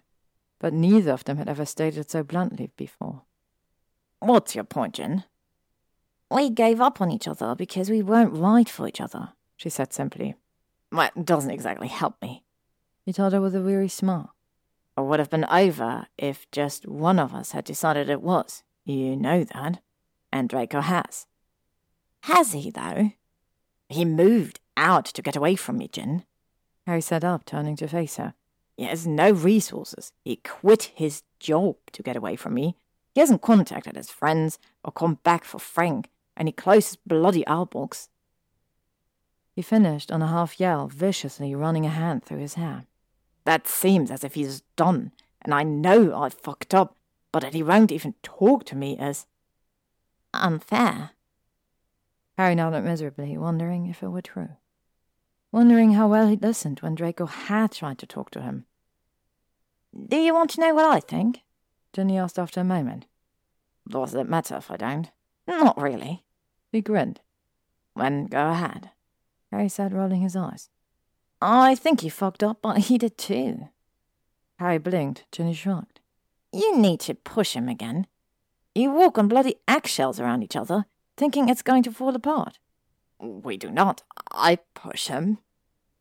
but 0.59 0.73
neither 0.73 1.11
of 1.11 1.25
them 1.25 1.37
had 1.37 1.49
ever 1.49 1.65
stated 1.65 1.99
it 1.99 2.11
so 2.11 2.23
bluntly 2.23 2.71
before. 2.77 3.23
What's 4.19 4.55
your 4.55 4.63
point, 4.63 4.95
Gin? 4.95 5.23
We 6.31 6.49
gave 6.49 6.81
up 6.81 7.01
on 7.01 7.11
each 7.11 7.27
other 7.27 7.55
because 7.55 7.89
we 7.89 8.01
weren't 8.01 8.33
right 8.33 8.67
for 8.67 8.87
each 8.87 9.01
other, 9.01 9.33
she 9.55 9.69
said 9.69 9.93
simply. 9.93 10.35
Well, 10.91 11.09
it 11.15 11.25
doesn't 11.25 11.51
exactly 11.51 11.87
help 11.87 12.21
me. 12.21 12.43
He 13.05 13.13
told 13.13 13.33
her 13.33 13.41
with 13.41 13.55
a 13.55 13.61
weary 13.61 13.89
smile. 13.89 14.33
It 14.97 15.01
would 15.01 15.19
have 15.19 15.29
been 15.29 15.45
over 15.45 16.07
if 16.17 16.49
just 16.51 16.87
one 16.87 17.19
of 17.19 17.33
us 17.33 17.51
had 17.51 17.63
decided 17.63 18.09
it 18.09 18.21
was. 18.21 18.63
You 18.83 19.15
know 19.15 19.43
that. 19.43 19.81
And 20.31 20.49
Draco 20.49 20.81
has. 20.81 21.27
Has 22.21 22.53
he, 22.53 22.71
though? 22.71 23.11
He 23.89 24.05
moved 24.05 24.59
out 24.75 25.05
to 25.05 25.21
get 25.21 25.35
away 25.35 25.55
from 25.55 25.77
me, 25.77 25.87
Gin. 25.87 26.23
Harry 26.85 27.01
sat 27.01 27.23
up, 27.23 27.45
turning 27.45 27.75
to 27.77 27.87
face 27.87 28.17
her. 28.17 28.33
He 28.75 28.83
has 28.83 29.07
no 29.07 29.31
resources. 29.31 30.11
He 30.23 30.37
quit 30.37 30.91
his 30.95 31.23
job 31.39 31.75
to 31.93 32.03
get 32.03 32.15
away 32.15 32.35
from 32.35 32.53
me. 32.53 32.75
He 33.13 33.21
hasn't 33.21 33.41
contacted 33.41 33.95
his 33.95 34.11
friends 34.11 34.59
or 34.83 34.91
come 34.91 35.15
back 35.23 35.43
for 35.43 35.59
Frank, 35.59 36.09
and 36.35 36.47
he 36.47 36.51
closed 36.51 36.89
his 36.89 36.95
bloody 36.97 37.43
outbox. 37.45 38.09
He 39.55 39.63
finished 39.63 40.11
on 40.11 40.21
a 40.21 40.27
half 40.27 40.59
yell, 40.59 40.87
viciously 40.87 41.55
running 41.55 41.85
a 41.85 41.89
hand 41.89 42.23
through 42.23 42.37
his 42.37 42.53
hair. 42.53 42.85
That 43.43 43.67
seems 43.67 44.11
as 44.11 44.23
if 44.23 44.35
he's 44.35 44.61
done, 44.75 45.13
and 45.41 45.53
I 45.53 45.63
know 45.63 46.13
I 46.13 46.29
fucked 46.29 46.75
up, 46.75 46.95
but 47.31 47.41
that 47.41 47.55
he 47.55 47.63
won't 47.63 47.91
even 47.91 48.13
talk 48.21 48.65
to 48.65 48.75
me 48.75 48.99
is 48.99 49.25
unfair. 50.33 51.11
Harry 52.37 52.55
nodded 52.55 52.83
miserably, 52.83 53.37
wondering 53.37 53.87
if 53.87 54.03
it 54.03 54.09
were 54.09 54.21
true. 54.21 54.49
Wondering 55.51 55.93
how 55.93 56.07
well 56.07 56.27
he'd 56.27 56.41
listened 56.41 56.79
when 56.81 56.93
Draco 56.93 57.25
had 57.25 57.71
tried 57.71 57.97
to 57.99 58.05
talk 58.05 58.29
to 58.31 58.41
him. 58.41 58.65
Do 60.07 60.17
you 60.17 60.33
want 60.33 60.51
to 60.51 60.61
know 60.61 60.75
what 60.75 60.85
I 60.85 60.99
think? 60.99 61.41
Ginny 61.93 62.17
asked 62.17 62.37
after 62.37 62.59
a 62.59 62.65
moment. 62.65 63.07
Does 63.89 64.13
it 64.13 64.29
matter 64.29 64.55
if 64.57 64.69
I 64.69 64.77
don't? 64.77 65.09
Not 65.47 65.81
really. 65.81 66.25
He 66.71 66.81
grinned. 66.81 67.21
Then 67.95 68.27
go 68.27 68.49
ahead. 68.49 68.91
Harry 69.51 69.69
said, 69.69 69.93
rolling 69.93 70.21
his 70.21 70.35
eyes. 70.35 70.69
I 71.41 71.73
think 71.73 72.03
you 72.03 72.11
fucked 72.11 72.43
up, 72.43 72.59
but 72.61 72.77
he 72.77 72.97
did 72.97 73.17
too. 73.17 73.69
Harry 74.59 74.77
blinked. 74.77 75.25
Ginny 75.31 75.53
shrugged. 75.53 76.01
You 76.51 76.77
need 76.77 76.99
to 77.01 77.15
push 77.15 77.53
him 77.53 77.69
again. 77.69 78.05
You 78.75 78.91
walk 78.91 79.17
on 79.17 79.27
bloody 79.27 79.55
eggshells 79.67 80.19
around 80.19 80.43
each 80.43 80.55
other, 80.55 80.85
thinking 81.17 81.49
it's 81.49 81.61
going 81.61 81.83
to 81.83 81.91
fall 81.91 82.15
apart. 82.15 82.59
We 83.19 83.57
do 83.57 83.69
not. 83.71 84.03
I 84.31 84.59
push 84.73 85.07
him. 85.07 85.39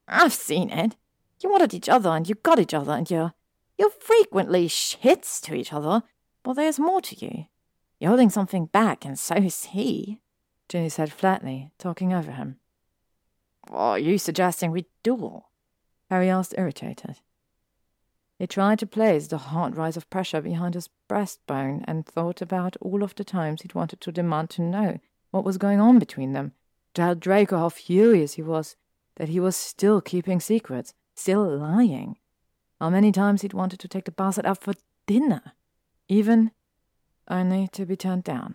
I've 0.06 0.34
seen 0.34 0.70
it. 0.70 0.96
You 1.42 1.50
wanted 1.50 1.74
each 1.74 1.88
other 1.88 2.10
and 2.10 2.28
you 2.28 2.34
got 2.36 2.58
each 2.58 2.74
other 2.74 2.92
and 2.92 3.10
you're 3.10 3.32
you're 3.78 3.90
frequently 3.90 4.68
shits 4.68 5.40
to 5.42 5.54
each 5.54 5.72
other, 5.72 6.02
but 6.42 6.54
there's 6.54 6.78
more 6.78 7.02
to 7.02 7.24
you. 7.24 7.46
You're 7.98 8.08
holding 8.10 8.30
something 8.30 8.66
back, 8.66 9.04
and 9.04 9.18
so 9.18 9.34
is 9.34 9.66
he. 9.66 10.20
Ginny 10.68 10.88
said 10.88 11.12
flatly, 11.12 11.72
talking 11.78 12.12
over 12.12 12.32
him. 12.32 12.56
Are 13.70 13.98
you 13.98 14.16
suggesting 14.16 14.70
we 14.70 14.86
duel? 15.02 15.50
Harry 16.08 16.30
asked, 16.30 16.54
irritated. 16.56 17.20
He 18.38 18.46
tried 18.46 18.78
to 18.80 18.86
place 18.86 19.28
the 19.28 19.38
hard 19.38 19.76
rise 19.76 19.96
of 19.96 20.10
pressure 20.10 20.40
behind 20.40 20.74
his 20.74 20.90
breastbone 21.08 21.84
and 21.86 22.04
thought 22.04 22.42
about 22.42 22.76
all 22.80 23.02
of 23.02 23.14
the 23.14 23.24
times 23.24 23.62
he'd 23.62 23.74
wanted 23.74 24.00
to 24.02 24.12
demand 24.12 24.50
to 24.50 24.62
know 24.62 24.98
what 25.30 25.44
was 25.44 25.58
going 25.58 25.80
on 25.80 25.98
between 25.98 26.32
them, 26.32 26.52
tell 26.94 27.14
Draco 27.14 27.58
how 27.58 27.68
furious 27.70 28.34
he 28.34 28.42
was 28.42 28.76
that 29.16 29.30
he 29.30 29.40
was 29.40 29.56
still 29.56 30.00
keeping 30.00 30.40
secrets, 30.40 30.92
still 31.14 31.44
lying. 31.56 32.18
How 32.80 32.90
many 32.90 33.10
times 33.10 33.42
he'd 33.42 33.54
wanted 33.54 33.80
to 33.80 33.88
take 33.88 34.04
the 34.04 34.10
bastard 34.10 34.44
out 34.44 34.62
for 34.62 34.74
dinner, 35.06 35.52
even 36.08 36.50
only 37.28 37.68
to 37.68 37.86
be 37.86 37.96
turned 37.96 38.24
down. 38.24 38.54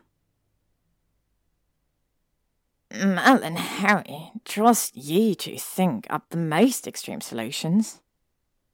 Mal 2.93 3.41
and 3.43 3.57
Harry 3.57 4.31
trust 4.43 4.95
ye 4.95 5.33
to 5.35 5.57
think 5.57 6.07
up 6.09 6.29
the 6.29 6.37
most 6.37 6.87
extreme 6.87 7.21
solutions. 7.21 8.01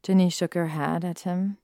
Ginny 0.08 0.30
shook 0.30 0.54
her 0.54 0.68
head 0.68 1.04
at 1.04 1.20
him, 1.28 1.58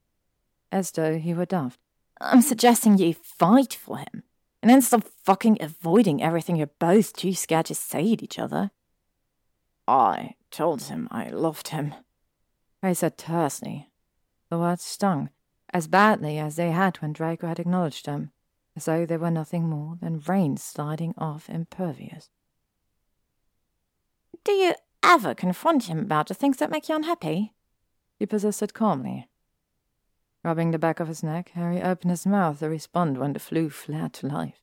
as 0.69 0.91
though 0.91 1.17
he 1.17 1.33
were 1.33 1.45
daft. 1.45 1.79
I'm 2.19 2.41
suggesting 2.41 2.97
you 2.97 3.13
fight 3.13 3.73
for 3.73 3.99
him, 3.99 4.23
and 4.61 4.69
then 4.69 4.81
stop 4.81 5.05
fucking 5.23 5.59
avoiding 5.61 6.21
everything 6.21 6.57
you're 6.57 6.67
both 6.67 7.13
too 7.13 7.33
scared 7.33 7.67
to 7.67 7.73
say 7.73 8.17
to 8.17 8.23
each 8.25 8.37
other. 8.37 8.71
I 9.87 10.35
told 10.51 10.83
him 10.83 11.07
I 11.09 11.29
loved 11.29 11.69
him. 11.69 11.93
I 12.81 12.91
said 12.91 13.17
tersely. 13.17 13.89
The 14.49 14.59
words 14.59 14.83
stung, 14.83 15.29
as 15.73 15.87
badly 15.87 16.37
as 16.37 16.57
they 16.57 16.71
had 16.71 16.97
when 16.97 17.13
Draco 17.13 17.47
had 17.47 17.61
acknowledged 17.61 18.07
them, 18.07 18.33
as 18.75 18.83
though 18.83 19.05
they 19.05 19.15
were 19.15 19.31
nothing 19.31 19.69
more 19.69 19.97
than 20.01 20.19
rain 20.27 20.57
sliding 20.57 21.13
off 21.17 21.49
impervious. 21.49 22.29
Do 24.43 24.51
you 24.51 24.73
ever 25.01 25.33
confront 25.33 25.85
him 25.85 25.99
about 25.99 26.27
the 26.27 26.33
things 26.33 26.57
that 26.57 26.69
make 26.69 26.89
you 26.89 26.95
unhappy? 26.97 27.53
He 28.23 28.27
persisted 28.27 28.73
calmly. 28.73 29.27
Rubbing 30.45 30.71
the 30.71 30.79
back 30.79 31.01
of 31.01 31.09
his 31.09 31.23
neck, 31.23 31.49
Harry 31.55 31.81
opened 31.81 32.11
his 32.11 32.25
mouth 32.25 32.59
to 32.59 32.69
respond 32.69 33.17
when 33.17 33.33
the 33.33 33.39
Floo 33.39 33.69
flared 33.69 34.13
to 34.13 34.27
life. 34.27 34.61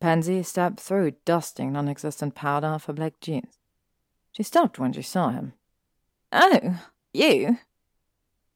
Pansy 0.00 0.42
stepped 0.42 0.78
through, 0.78 1.12
dusting 1.24 1.72
non 1.72 1.88
existent 1.88 2.34
powder 2.34 2.66
off 2.66 2.84
her 2.84 2.92
black 2.92 3.20
jeans. 3.22 3.58
She 4.32 4.42
stopped 4.42 4.78
when 4.78 4.92
she 4.92 5.00
saw 5.00 5.30
him. 5.30 5.54
Oh, 6.30 6.78
you? 7.14 7.56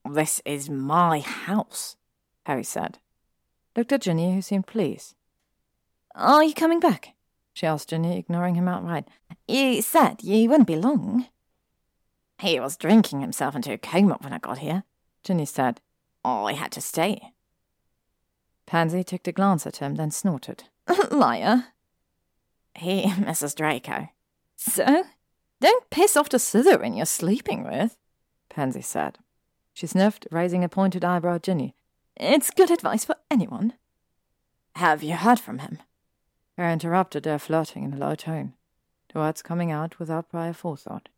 This 0.04 0.42
is 0.44 0.68
my 0.68 1.20
house, 1.20 1.96
Harry 2.44 2.64
said. 2.64 2.98
Looked 3.74 3.92
at 3.92 4.02
Ginny, 4.02 4.34
who 4.34 4.42
seemed 4.42 4.66
pleased. 4.66 5.14
Are 6.14 6.44
you 6.44 6.52
coming 6.52 6.80
back? 6.80 7.14
She 7.54 7.66
asked 7.66 7.88
Ginny, 7.88 8.18
ignoring 8.18 8.56
him 8.56 8.68
outright. 8.68 9.08
You 9.48 9.80
said 9.80 10.22
you 10.22 10.50
wouldn't 10.50 10.68
be 10.68 10.76
long. 10.76 11.28
He 12.40 12.58
was 12.58 12.78
drinking 12.78 13.20
himself 13.20 13.54
into 13.54 13.72
a 13.72 13.78
coma 13.78 14.16
when 14.20 14.32
I 14.32 14.38
got 14.38 14.58
here, 14.58 14.84
Ginny 15.22 15.44
said. 15.44 15.80
I 16.24 16.54
had 16.54 16.72
to 16.72 16.80
stay. 16.80 17.32
Pansy 18.64 19.04
took 19.04 19.26
a 19.26 19.32
glance 19.32 19.66
at 19.66 19.76
him, 19.76 19.96
then 19.96 20.10
snorted. 20.10 20.64
Liar. 21.10 21.66
He, 22.74 23.02
Mrs. 23.06 23.54
Draco. 23.54 24.08
So? 24.56 25.04
Don't 25.60 25.90
piss 25.90 26.16
off 26.16 26.30
the 26.30 26.38
Slytherin 26.38 26.96
you're 26.96 27.04
sleeping 27.04 27.62
with, 27.64 27.98
Pansy 28.48 28.80
said. 28.80 29.18
She 29.74 29.86
sniffed, 29.86 30.26
raising 30.30 30.64
a 30.64 30.68
pointed 30.68 31.04
eyebrow 31.04 31.34
at 31.34 31.42
Ginny. 31.42 31.74
It's 32.16 32.50
good 32.50 32.70
advice 32.70 33.04
for 33.04 33.16
anyone. 33.30 33.74
Have 34.76 35.02
you 35.02 35.16
heard 35.16 35.40
from 35.40 35.58
him? 35.58 35.78
Her 36.56 36.70
interrupted 36.70 37.24
their 37.24 37.38
flirting 37.38 37.84
in 37.84 37.92
a 37.92 37.98
low 37.98 38.14
tone, 38.14 38.54
the 39.12 39.18
words 39.18 39.42
coming 39.42 39.70
out 39.70 39.98
without 39.98 40.30
prior 40.30 40.54
forethought. 40.54 41.10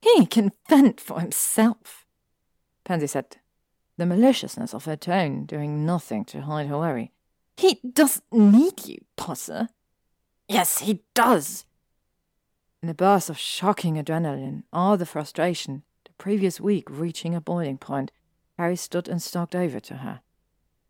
He 0.00 0.26
can 0.26 0.52
fend 0.68 1.00
for 1.00 1.20
himself, 1.20 2.06
Pansy 2.84 3.06
said, 3.06 3.36
the 3.96 4.06
maliciousness 4.06 4.72
of 4.72 4.86
her 4.86 4.96
tone 4.96 5.44
doing 5.44 5.84
nothing 5.84 6.24
to 6.26 6.42
hide 6.42 6.68
her 6.68 6.78
worry. 6.78 7.12
He 7.56 7.80
doesn't 7.92 8.32
need 8.32 8.86
you, 8.86 9.04
Potter. 9.16 9.68
Yes, 10.48 10.78
he 10.78 11.02
does. 11.14 11.66
In 12.82 12.88
a 12.88 12.94
burst 12.94 13.28
of 13.28 13.38
shocking 13.38 13.96
adrenaline, 13.96 14.62
all 14.72 14.96
the 14.96 15.04
frustration, 15.04 15.82
the 16.04 16.12
previous 16.16 16.58
week 16.58 16.88
reaching 16.88 17.34
a 17.34 17.40
boiling 17.40 17.76
point, 17.76 18.10
Harry 18.56 18.76
stood 18.76 19.06
and 19.06 19.20
stalked 19.20 19.54
over 19.54 19.78
to 19.80 19.96
her. 19.98 20.22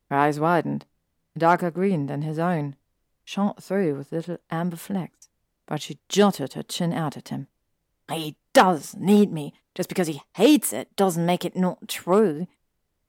Her 0.08 0.16
eyes 0.16 0.38
widened, 0.38 0.86
a 1.34 1.40
darker 1.40 1.72
green 1.72 2.06
than 2.06 2.22
his 2.22 2.38
own, 2.38 2.76
shot 3.24 3.62
through 3.62 3.96
with 3.96 4.12
little 4.12 4.38
amber 4.50 4.76
flecks, 4.76 5.28
but 5.66 5.82
she 5.82 5.98
jutted 6.08 6.52
her 6.52 6.62
chin 6.62 6.92
out 6.92 7.16
at 7.16 7.30
him. 7.30 7.48
He 8.10 8.36
does 8.52 8.96
need 8.96 9.32
me. 9.32 9.54
Just 9.74 9.88
because 9.88 10.08
he 10.08 10.22
hates 10.34 10.72
it 10.72 10.94
doesn't 10.96 11.24
make 11.24 11.44
it 11.44 11.56
not 11.56 11.88
true. 11.88 12.46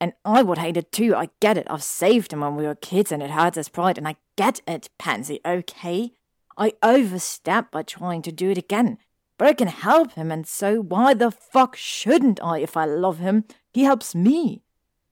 And 0.00 0.12
I 0.24 0.42
would 0.42 0.58
hate 0.58 0.76
it 0.76 0.92
too. 0.92 1.14
I 1.14 1.30
get 1.40 1.56
it. 1.56 1.66
I've 1.70 1.82
saved 1.82 2.32
him 2.32 2.40
when 2.40 2.56
we 2.56 2.66
were 2.66 2.74
kids 2.74 3.12
and 3.12 3.22
it 3.22 3.30
hurts 3.30 3.56
his 3.56 3.68
pride. 3.68 3.98
And 3.98 4.08
I 4.08 4.16
get 4.36 4.60
it, 4.66 4.90
Pansy, 4.98 5.40
okay? 5.44 6.12
I 6.56 6.74
overstepped 6.82 7.72
by 7.72 7.82
trying 7.82 8.22
to 8.22 8.32
do 8.32 8.50
it 8.50 8.58
again. 8.58 8.98
But 9.38 9.48
I 9.48 9.54
can 9.54 9.68
help 9.68 10.12
him, 10.12 10.30
and 10.30 10.46
so 10.46 10.80
why 10.80 11.14
the 11.14 11.30
fuck 11.30 11.74
shouldn't 11.74 12.40
I 12.44 12.58
if 12.58 12.76
I 12.76 12.84
love 12.84 13.18
him? 13.18 13.44
He 13.72 13.82
helps 13.82 14.14
me. 14.14 14.62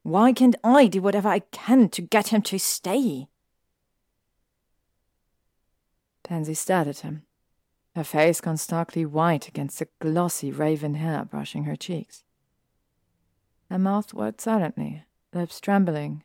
Why 0.03 0.33
can't 0.33 0.55
I 0.63 0.87
do 0.87 1.03
whatever 1.03 1.29
I 1.29 1.41
can 1.41 1.89
to 1.91 2.03
get 2.03 2.29
him 2.29 2.43
to 2.43 2.59
stay? 2.59 3.27
Pansy 6.23 6.55
stared 6.55 6.87
at 6.87 7.01
him, 7.01 7.23
her 7.95 8.05
face 8.05 8.41
gone 8.41 8.57
starkly 8.57 9.05
white 9.05 9.49
against 9.49 9.79
the 9.79 9.89
glossy 10.01 10.53
raven 10.53 10.95
hair 10.95 11.25
brushing 11.25 11.65
her 11.65 11.77
cheeks. 11.77 12.25
Her 13.71 13.79
mouth 13.79 14.15
worked 14.15 14.41
silently, 14.41 15.05
lips 15.33 15.61
trembling. 15.61 16.23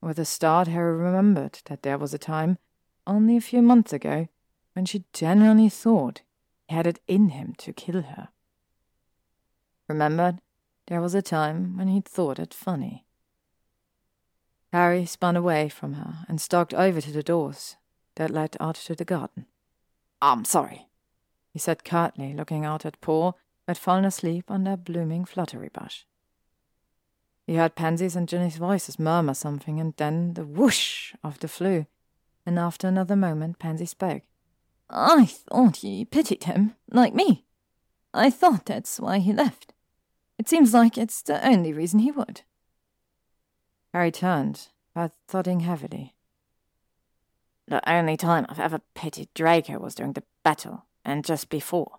With 0.00 0.18
a 0.18 0.24
start, 0.24 0.68
Harry 0.68 0.96
remembered 0.96 1.60
that 1.66 1.82
there 1.82 1.98
was 1.98 2.14
a 2.14 2.18
time, 2.18 2.58
only 3.06 3.36
a 3.36 3.40
few 3.40 3.62
months 3.62 3.92
ago, 3.92 4.28
when 4.74 4.84
she 4.84 5.04
genuinely 5.12 5.68
thought 5.68 6.22
he 6.68 6.74
had 6.74 6.86
it 6.86 7.00
in 7.08 7.30
him 7.30 7.54
to 7.58 7.72
kill 7.72 8.02
her. 8.02 8.28
Remembered 9.88 10.40
there 10.86 11.00
was 11.00 11.14
a 11.14 11.22
time 11.22 11.76
when 11.76 11.88
he'd 11.88 12.04
thought 12.04 12.38
it 12.38 12.54
funny. 12.54 13.04
Harry 14.72 15.06
spun 15.06 15.36
away 15.36 15.68
from 15.68 15.94
her 15.94 16.26
and 16.28 16.40
stalked 16.40 16.74
over 16.74 17.00
to 17.00 17.10
the 17.10 17.22
doors 17.22 17.76
that 18.16 18.30
led 18.30 18.56
out 18.60 18.74
to 18.74 18.94
the 18.94 19.04
garden. 19.04 19.46
I'm 20.20 20.44
sorry, 20.44 20.87
he 21.58 21.60
said 21.60 21.84
curtly, 21.84 22.32
looking 22.34 22.64
out 22.64 22.86
at 22.86 23.00
Paul, 23.00 23.32
who 23.32 23.70
had 23.70 23.78
fallen 23.78 24.04
asleep 24.04 24.44
under 24.48 24.74
a 24.74 24.76
blooming 24.76 25.24
flutterby 25.24 25.72
bush. 25.72 26.04
He 27.48 27.56
heard 27.56 27.74
Pansy's 27.74 28.14
and 28.14 28.28
Ginny's 28.28 28.58
voices 28.58 28.96
murmur 28.96 29.34
something, 29.34 29.80
and 29.80 29.92
then 29.96 30.34
the 30.34 30.46
whoosh 30.46 31.16
of 31.24 31.40
the 31.40 31.48
Floo, 31.48 31.86
and 32.46 32.60
after 32.60 32.86
another 32.86 33.16
moment 33.16 33.58
Pansy 33.58 33.86
spoke. 33.86 34.22
I 34.88 35.26
thought 35.26 35.82
you 35.82 36.06
pitied 36.06 36.44
him, 36.44 36.76
like 36.92 37.12
me. 37.12 37.44
I 38.14 38.30
thought 38.30 38.66
that's 38.66 39.00
why 39.00 39.18
he 39.18 39.32
left. 39.32 39.74
It 40.38 40.48
seems 40.48 40.72
like 40.72 40.96
it's 40.96 41.22
the 41.22 41.44
only 41.44 41.72
reason 41.72 41.98
he 41.98 42.12
would. 42.12 42.42
Harry 43.92 44.12
turned, 44.12 44.68
heart 44.94 45.10
thudding 45.26 45.60
heavily. 45.60 46.14
The 47.66 47.82
only 47.90 48.16
time 48.16 48.46
I've 48.48 48.60
ever 48.60 48.80
pitied 48.94 49.34
Draco 49.34 49.80
was 49.80 49.96
during 49.96 50.12
the 50.12 50.22
battle, 50.44 50.84
and 51.08 51.24
just 51.24 51.48
before. 51.48 51.98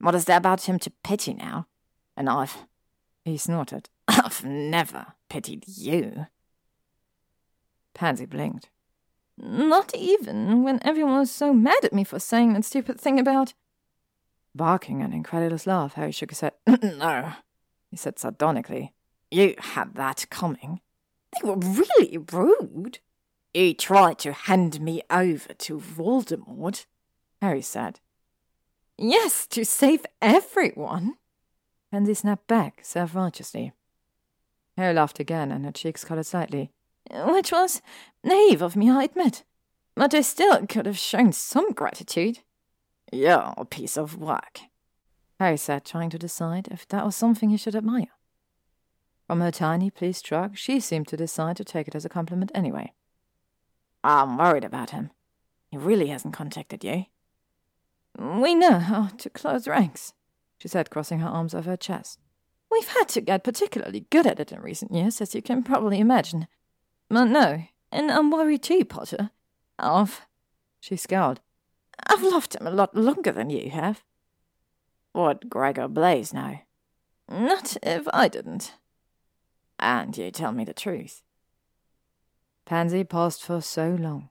What 0.00 0.14
is 0.14 0.24
there 0.24 0.36
about 0.36 0.68
him 0.68 0.78
to 0.80 0.92
pity 1.04 1.34
now? 1.34 1.66
And 2.16 2.28
I've. 2.28 2.56
He 3.24 3.36
snorted. 3.36 3.88
I've 4.08 4.44
never 4.44 5.14
pitied 5.28 5.64
you. 5.66 6.26
Pansy 7.94 8.26
blinked. 8.26 8.70
Not 9.38 9.94
even 9.94 10.62
when 10.62 10.80
everyone 10.82 11.18
was 11.18 11.30
so 11.30 11.52
mad 11.52 11.84
at 11.84 11.92
me 11.92 12.04
for 12.04 12.18
saying 12.18 12.52
that 12.52 12.64
stupid 12.64 13.00
thing 13.00 13.18
about. 13.18 13.54
Barking 14.54 15.00
an 15.02 15.12
incredulous 15.12 15.66
laugh, 15.66 15.94
Harry 15.94 16.12
shook 16.12 16.30
his 16.30 16.40
head. 16.40 16.52
no, 16.82 17.32
he 17.90 17.96
said 17.96 18.18
sardonically. 18.18 18.92
You 19.30 19.54
had 19.58 19.94
that 19.94 20.26
coming. 20.28 20.80
They 21.32 21.48
were 21.48 21.56
really 21.56 22.18
rude. 22.18 22.98
You 23.54 23.74
tried 23.74 24.18
to 24.20 24.32
hand 24.32 24.80
me 24.80 25.02
over 25.08 25.54
to 25.54 25.78
Voldemort, 25.78 26.86
Harry 27.40 27.62
said. 27.62 28.00
Yes, 29.02 29.46
to 29.46 29.64
save 29.64 30.04
everyone. 30.20 31.14
Pansy 31.90 32.12
snapped 32.12 32.46
back, 32.46 32.80
self 32.82 33.14
righteously. 33.14 33.72
Harry 34.76 34.92
laughed 34.92 35.18
again, 35.18 35.50
and 35.50 35.64
her 35.64 35.72
cheeks 35.72 36.04
coloured 36.04 36.26
slightly. 36.26 36.70
Which 37.10 37.50
was 37.50 37.80
naive 38.22 38.60
of 38.60 38.76
me, 38.76 38.90
I 38.90 39.04
admit. 39.04 39.42
But 39.94 40.12
I 40.12 40.20
still 40.20 40.66
could 40.66 40.84
have 40.84 40.98
shown 40.98 41.32
some 41.32 41.72
gratitude. 41.72 42.40
You're 43.10 43.54
a 43.56 43.64
piece 43.64 43.96
of 43.96 44.18
work, 44.18 44.60
Harry 45.38 45.56
said, 45.56 45.86
trying 45.86 46.10
to 46.10 46.18
decide 46.18 46.68
if 46.70 46.86
that 46.88 47.06
was 47.06 47.16
something 47.16 47.48
he 47.48 47.56
should 47.56 47.74
admire. 47.74 48.08
From 49.26 49.40
her 49.40 49.50
tiny, 49.50 49.90
pleased 49.90 50.26
shrug, 50.26 50.58
she 50.58 50.78
seemed 50.78 51.08
to 51.08 51.16
decide 51.16 51.56
to 51.56 51.64
take 51.64 51.88
it 51.88 51.94
as 51.94 52.04
a 52.04 52.10
compliment 52.10 52.52
anyway. 52.54 52.92
I'm 54.04 54.36
worried 54.36 54.64
about 54.64 54.90
him. 54.90 55.10
He 55.70 55.78
really 55.78 56.08
hasn't 56.08 56.34
contacted 56.34 56.84
you. 56.84 57.06
We 58.18 58.54
know 58.54 58.78
how 58.78 59.08
to 59.18 59.30
close 59.30 59.66
ranks, 59.66 60.12
she 60.58 60.68
said, 60.68 60.90
crossing 60.90 61.20
her 61.20 61.28
arms 61.28 61.54
over 61.54 61.70
her 61.70 61.76
chest. 61.76 62.18
We've 62.70 62.88
had 62.88 63.08
to 63.10 63.20
get 63.20 63.44
particularly 63.44 64.06
good 64.10 64.26
at 64.26 64.40
it 64.40 64.52
in 64.52 64.60
recent 64.60 64.92
years, 64.92 65.20
as 65.20 65.34
you 65.34 65.42
can 65.42 65.62
probably 65.62 65.98
imagine. 65.98 66.46
But 67.08 67.24
no, 67.24 67.64
and 67.90 68.10
I'm 68.10 68.30
worried 68.30 68.62
too, 68.62 68.84
Potter. 68.84 69.30
I've. 69.78 70.26
She 70.80 70.96
scowled. 70.96 71.40
I've 72.06 72.22
loved 72.22 72.54
him 72.54 72.66
a 72.66 72.70
lot 72.70 72.94
longer 72.94 73.32
than 73.32 73.50
you 73.50 73.70
have. 73.70 74.02
What 75.12 75.50
Gregor 75.50 75.88
Blaise 75.88 76.32
know? 76.32 76.60
Not 77.28 77.76
if 77.82 78.06
I 78.12 78.28
didn't. 78.28 78.74
And 79.78 80.16
you 80.16 80.30
tell 80.30 80.52
me 80.52 80.64
the 80.64 80.74
truth. 80.74 81.22
Pansy 82.64 83.02
paused 83.02 83.42
for 83.42 83.60
so 83.60 83.96
long. 83.98 84.28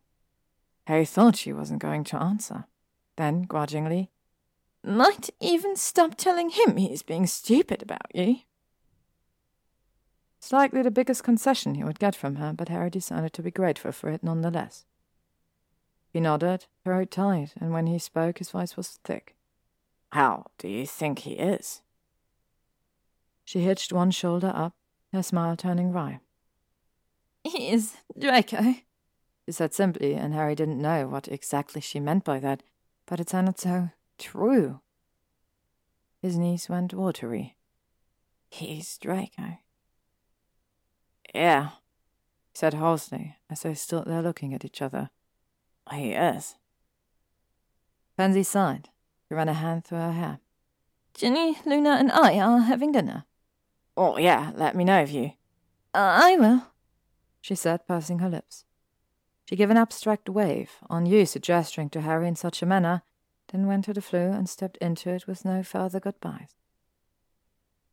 Harry 0.87 1.05
thought 1.05 1.35
she 1.35 1.51
wasn't 1.51 1.81
going 1.81 2.03
to 2.05 2.17
answer. 2.17 2.65
Then, 3.19 3.41
grudgingly, 3.41 4.11
might 4.81 5.29
even 5.41 5.75
stop 5.75 6.15
telling 6.15 6.51
him 6.51 6.77
he's 6.77 7.03
being 7.03 7.27
stupid 7.27 7.83
about 7.83 8.15
you. 8.15 8.37
It's 10.37 10.53
likely 10.53 10.81
the 10.83 10.89
biggest 10.89 11.25
concession 11.25 11.75
he 11.75 11.83
would 11.83 11.99
get 11.99 12.15
from 12.15 12.37
her, 12.37 12.53
but 12.53 12.69
Harry 12.69 12.89
decided 12.89 13.33
to 13.33 13.43
be 13.43 13.51
grateful 13.51 13.91
for 13.91 14.07
it 14.09 14.23
nonetheless. 14.23 14.85
He 16.13 16.21
nodded, 16.21 16.67
throat 16.85 17.11
tight, 17.11 17.55
and 17.59 17.73
when 17.73 17.87
he 17.87 17.99
spoke, 17.99 18.37
his 18.37 18.51
voice 18.51 18.77
was 18.77 18.99
thick. 19.03 19.35
How 20.13 20.45
do 20.57 20.69
you 20.69 20.87
think 20.87 21.19
he 21.19 21.33
is? 21.33 21.81
She 23.43 23.59
hitched 23.59 23.91
one 23.91 24.11
shoulder 24.11 24.53
up, 24.55 24.75
her 25.11 25.23
smile 25.23 25.57
turning 25.57 25.91
wry. 25.91 26.21
He 27.43 27.69
is 27.69 27.97
Draco, 28.17 28.75
she 29.45 29.51
said 29.51 29.73
simply, 29.73 30.13
and 30.13 30.33
Harry 30.33 30.55
didn't 30.55 30.81
know 30.81 31.05
what 31.09 31.27
exactly 31.27 31.81
she 31.81 31.99
meant 31.99 32.23
by 32.23 32.39
that, 32.39 32.63
but 33.09 33.19
it 33.19 33.27
sounded 33.27 33.59
so 33.59 33.89
true. 34.19 34.81
His 36.21 36.37
knees 36.37 36.69
went 36.69 36.93
watery. 36.93 37.57
He's 38.51 38.99
Draco. 38.99 39.57
Yeah, 41.33 41.69
said 42.53 42.75
hoarsely, 42.75 43.35
as 43.49 43.61
they 43.61 43.73
stood 43.73 44.05
there 44.05 44.21
looking 44.21 44.53
at 44.53 44.63
each 44.63 44.81
other. 44.81 45.09
He 45.91 46.11
is. 46.11 46.55
Pansy 48.15 48.43
sighed. 48.43 48.89
She 49.27 49.33
ran 49.33 49.49
a 49.49 49.53
hand 49.53 49.85
through 49.85 49.97
her 49.97 50.11
hair. 50.11 50.39
Ginny, 51.15 51.57
Luna, 51.65 51.97
and 51.99 52.11
I 52.11 52.39
are 52.39 52.59
having 52.59 52.91
dinner. 52.91 53.25
Oh, 53.97 54.17
yeah, 54.17 54.51
let 54.55 54.75
me 54.75 54.83
know 54.83 55.01
if 55.01 55.11
you. 55.11 55.31
Uh, 55.95 56.21
I 56.21 56.37
will, 56.37 56.67
she 57.41 57.55
said, 57.55 57.87
pursing 57.87 58.19
her 58.19 58.29
lips. 58.29 58.65
She 59.49 59.55
gave 59.55 59.71
an 59.71 59.77
abstract 59.77 60.29
wave, 60.29 60.73
unused 60.91 61.33
to 61.33 61.39
gesturing 61.39 61.89
to 61.89 62.01
Harry 62.01 62.27
in 62.27 62.35
such 62.35 62.61
a 62.61 62.67
manner, 62.67 63.01
then 63.47 63.65
went 63.65 63.85
to 63.85 63.93
the 63.93 63.99
Floo 63.99 64.31
and 64.31 64.47
stepped 64.47 64.77
into 64.77 65.09
it 65.09 65.25
with 65.25 65.43
no 65.43 65.63
further 65.63 65.99
goodbyes. 65.99 66.53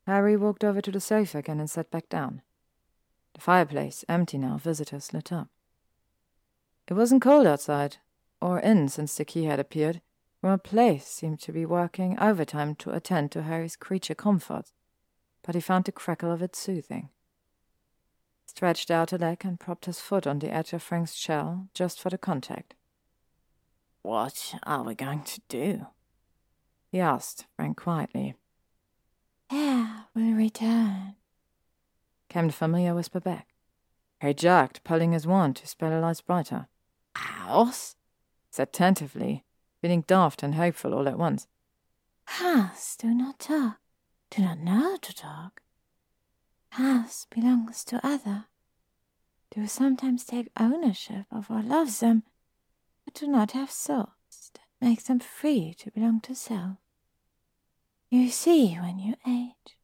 Harry 0.05 0.37
walked 0.37 0.63
over 0.63 0.81
to 0.81 0.91
the 0.91 0.99
sofa 0.99 1.39
again 1.39 1.59
and 1.59 1.67
sat 1.67 1.89
back 1.89 2.09
down. 2.09 2.43
The 3.33 3.41
fireplace, 3.41 4.05
empty 4.07 4.37
now, 4.37 4.57
visitors 4.59 5.15
lit 5.15 5.31
up. 5.31 5.47
It 6.87 6.93
wasn't 6.93 7.23
cold 7.23 7.47
outside, 7.47 7.97
or 8.39 8.59
in 8.59 8.87
since 8.87 9.15
the 9.15 9.25
key 9.25 9.45
had 9.45 9.59
appeared, 9.59 10.01
Grimmauld 10.43 10.63
Place 10.63 11.07
seemed 11.07 11.39
to 11.39 11.51
be 11.51 11.65
working 11.65 12.19
overtime 12.19 12.75
to 12.75 12.91
attend 12.91 13.31
to 13.31 13.41
Harry's 13.41 13.75
creature 13.75 14.13
comforts, 14.13 14.73
but 15.41 15.55
he 15.55 15.61
found 15.61 15.85
the 15.85 15.91
crackle 15.91 16.31
of 16.31 16.43
it 16.43 16.55
soothing. 16.55 17.09
Stretched 18.47 18.89
out 18.89 19.13
a 19.13 19.17
leg 19.17 19.41
and 19.43 19.59
propped 19.59 19.85
his 19.85 19.99
foot 19.99 20.25
on 20.25 20.39
the 20.39 20.51
edge 20.51 20.73
of 20.73 20.81
Frank's 20.81 21.13
shell 21.13 21.67
just 21.75 21.99
for 21.99 22.09
the 22.09 22.17
contact. 22.17 22.73
What 24.01 24.55
are 24.63 24.83
we 24.83 24.95
going 24.95 25.21
to 25.23 25.41
do? 25.47 25.87
He 26.89 26.99
asked, 26.99 27.45
Frank 27.55 27.77
quietly. 27.77 28.35
Air 29.51 30.05
will 30.15 30.31
return, 30.31 31.15
came 32.29 32.47
the 32.47 32.53
familiar 32.53 32.95
whisper 32.95 33.19
back. 33.19 33.49
Harry 34.21 34.33
jerked, 34.33 34.83
pulling 34.83 35.11
his 35.11 35.27
wand 35.27 35.57
to 35.57 35.67
spell 35.67 35.91
the 35.91 35.99
lights 35.99 36.21
brighter. 36.21 36.67
House? 37.15 37.95
said 38.49 38.73
tentatively, 38.73 39.43
feeling 39.81 40.01
daft 40.07 40.41
and 40.41 40.55
hopeful 40.55 40.93
all 40.93 41.07
at 41.07 41.19
once. 41.19 41.47
House 42.25 42.95
do 42.95 43.13
not 43.13 43.39
talk, 43.39 43.77
do 44.31 44.41
not 44.41 44.59
know 44.59 44.97
to 44.97 45.13
talk. 45.13 45.61
House 46.71 47.25
belongs 47.33 47.83
to 47.85 48.05
other. 48.05 48.45
Do 49.51 49.65
sometimes 49.67 50.25
take 50.25 50.49
ownership 50.59 51.25
of 51.31 51.49
or 51.49 51.61
love 51.61 51.99
them, 51.99 52.23
but 53.05 53.13
do 53.13 53.27
not 53.27 53.51
have 53.51 53.69
thoughts 53.69 54.51
that 54.53 54.61
make 54.81 55.03
them 55.03 55.19
free 55.19 55.73
to 55.79 55.91
belong 55.91 56.21
to 56.21 56.35
self. 56.35 56.77
You 58.09 58.29
see 58.29 58.75
when 58.75 58.99
you 58.99 59.15
age. 59.27 59.77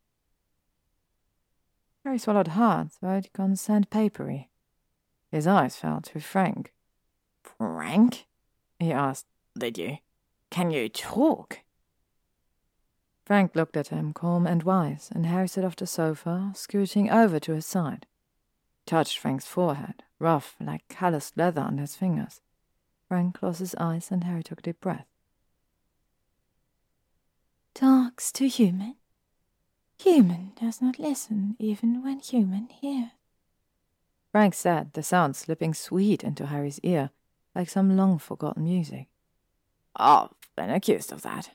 Harry 2.03 2.17
swallowed 2.17 2.49
hard, 2.49 2.91
so 2.91 3.09
it 3.09 3.31
sandpapery. 3.33 4.49
His 5.31 5.47
eyes 5.47 5.75
fell 5.75 6.01
to 6.01 6.19
Frank. 6.19 6.73
Frank? 7.41 8.27
he 8.79 8.91
asked. 8.91 9.25
Did 9.57 9.77
you? 9.77 9.97
Can 10.49 10.71
you 10.71 10.89
talk? 10.89 11.59
Frank 13.25 13.55
looked 13.55 13.77
at 13.77 13.87
him, 13.87 14.13
calm 14.13 14.45
and 14.45 14.63
wise, 14.63 15.09
and 15.13 15.25
Harry 15.25 15.47
sat 15.47 15.63
off 15.63 15.77
the 15.77 15.87
sofa, 15.87 16.51
scooting 16.55 17.09
over 17.09 17.39
to 17.39 17.53
his 17.53 17.65
side. 17.65 18.05
Touched 18.85 19.17
Frank's 19.17 19.47
forehead, 19.47 20.03
rough 20.19 20.55
like 20.59 20.87
calloused 20.89 21.37
leather 21.37 21.61
under 21.61 21.81
his 21.81 21.95
fingers. 21.95 22.41
Frank 23.07 23.35
closed 23.35 23.59
his 23.59 23.75
eyes, 23.75 24.11
and 24.11 24.25
Harry 24.25 24.43
took 24.43 24.59
a 24.59 24.63
deep 24.63 24.81
breath. 24.81 25.07
Talks 27.73 28.31
to 28.33 28.47
human. 28.47 28.95
Human 30.01 30.51
does 30.59 30.81
not 30.81 30.99
listen 30.99 31.55
even 31.59 32.03
when 32.03 32.19
human 32.19 32.67
hears. 32.69 33.11
Frank 34.31 34.53
said, 34.53 34.93
the 34.93 35.03
sound 35.03 35.35
slipping 35.35 35.73
sweet 35.73 36.23
into 36.23 36.47
Harry's 36.47 36.79
ear, 36.79 37.11
like 37.55 37.69
some 37.69 37.95
long 37.95 38.17
forgotten 38.17 38.65
music. 38.65 39.07
I've 39.95 40.29
been 40.55 40.71
accused 40.71 41.13
of 41.13 41.21
that. 41.21 41.51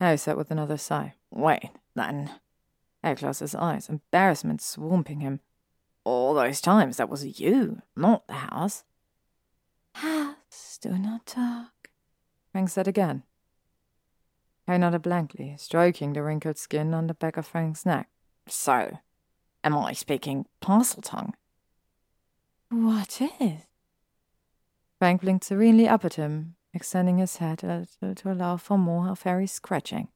Harry 0.00 0.16
said 0.16 0.36
with 0.36 0.50
another 0.50 0.78
sigh. 0.78 1.14
Wait, 1.30 1.70
then. 1.94 2.30
Harry 3.02 3.16
closed 3.16 3.40
his 3.40 3.54
eyes, 3.54 3.88
embarrassment 3.88 4.62
swamping 4.62 5.20
him. 5.20 5.40
All 6.04 6.34
those 6.34 6.60
times 6.60 6.96
that 6.96 7.10
was 7.10 7.38
you, 7.40 7.82
not 7.94 8.26
the 8.26 8.34
house. 8.34 8.84
House 9.94 10.78
do 10.80 10.96
not 10.96 11.26
talk, 11.26 11.90
Frank 12.52 12.70
said 12.70 12.88
again. 12.88 13.24
Harry 14.66 14.78
nodded 14.78 15.02
blankly, 15.02 15.54
stroking 15.58 16.12
the 16.12 16.22
wrinkled 16.22 16.56
skin 16.56 16.94
on 16.94 17.06
the 17.06 17.14
back 17.14 17.36
of 17.36 17.46
Frank's 17.46 17.84
neck. 17.84 18.08
So, 18.46 18.98
am 19.62 19.76
I 19.76 19.92
speaking 19.92 20.46
Parseltongue? 20.62 21.32
What 22.70 23.20
is? 23.20 23.66
Frank 24.98 25.22
blinked 25.22 25.44
serenely 25.44 25.88
up 25.88 26.04
at 26.04 26.14
him, 26.14 26.56
extending 26.72 27.18
his 27.18 27.36
head 27.36 27.64
a 27.64 27.86
little 28.00 28.14
to 28.14 28.32
allow 28.32 28.56
for 28.56 28.78
more 28.78 29.08
of 29.08 29.22
Harry's 29.22 29.52
scratching. 29.52 30.08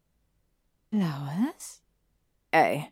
Flowers? 0.91 1.81
A. 2.55 2.91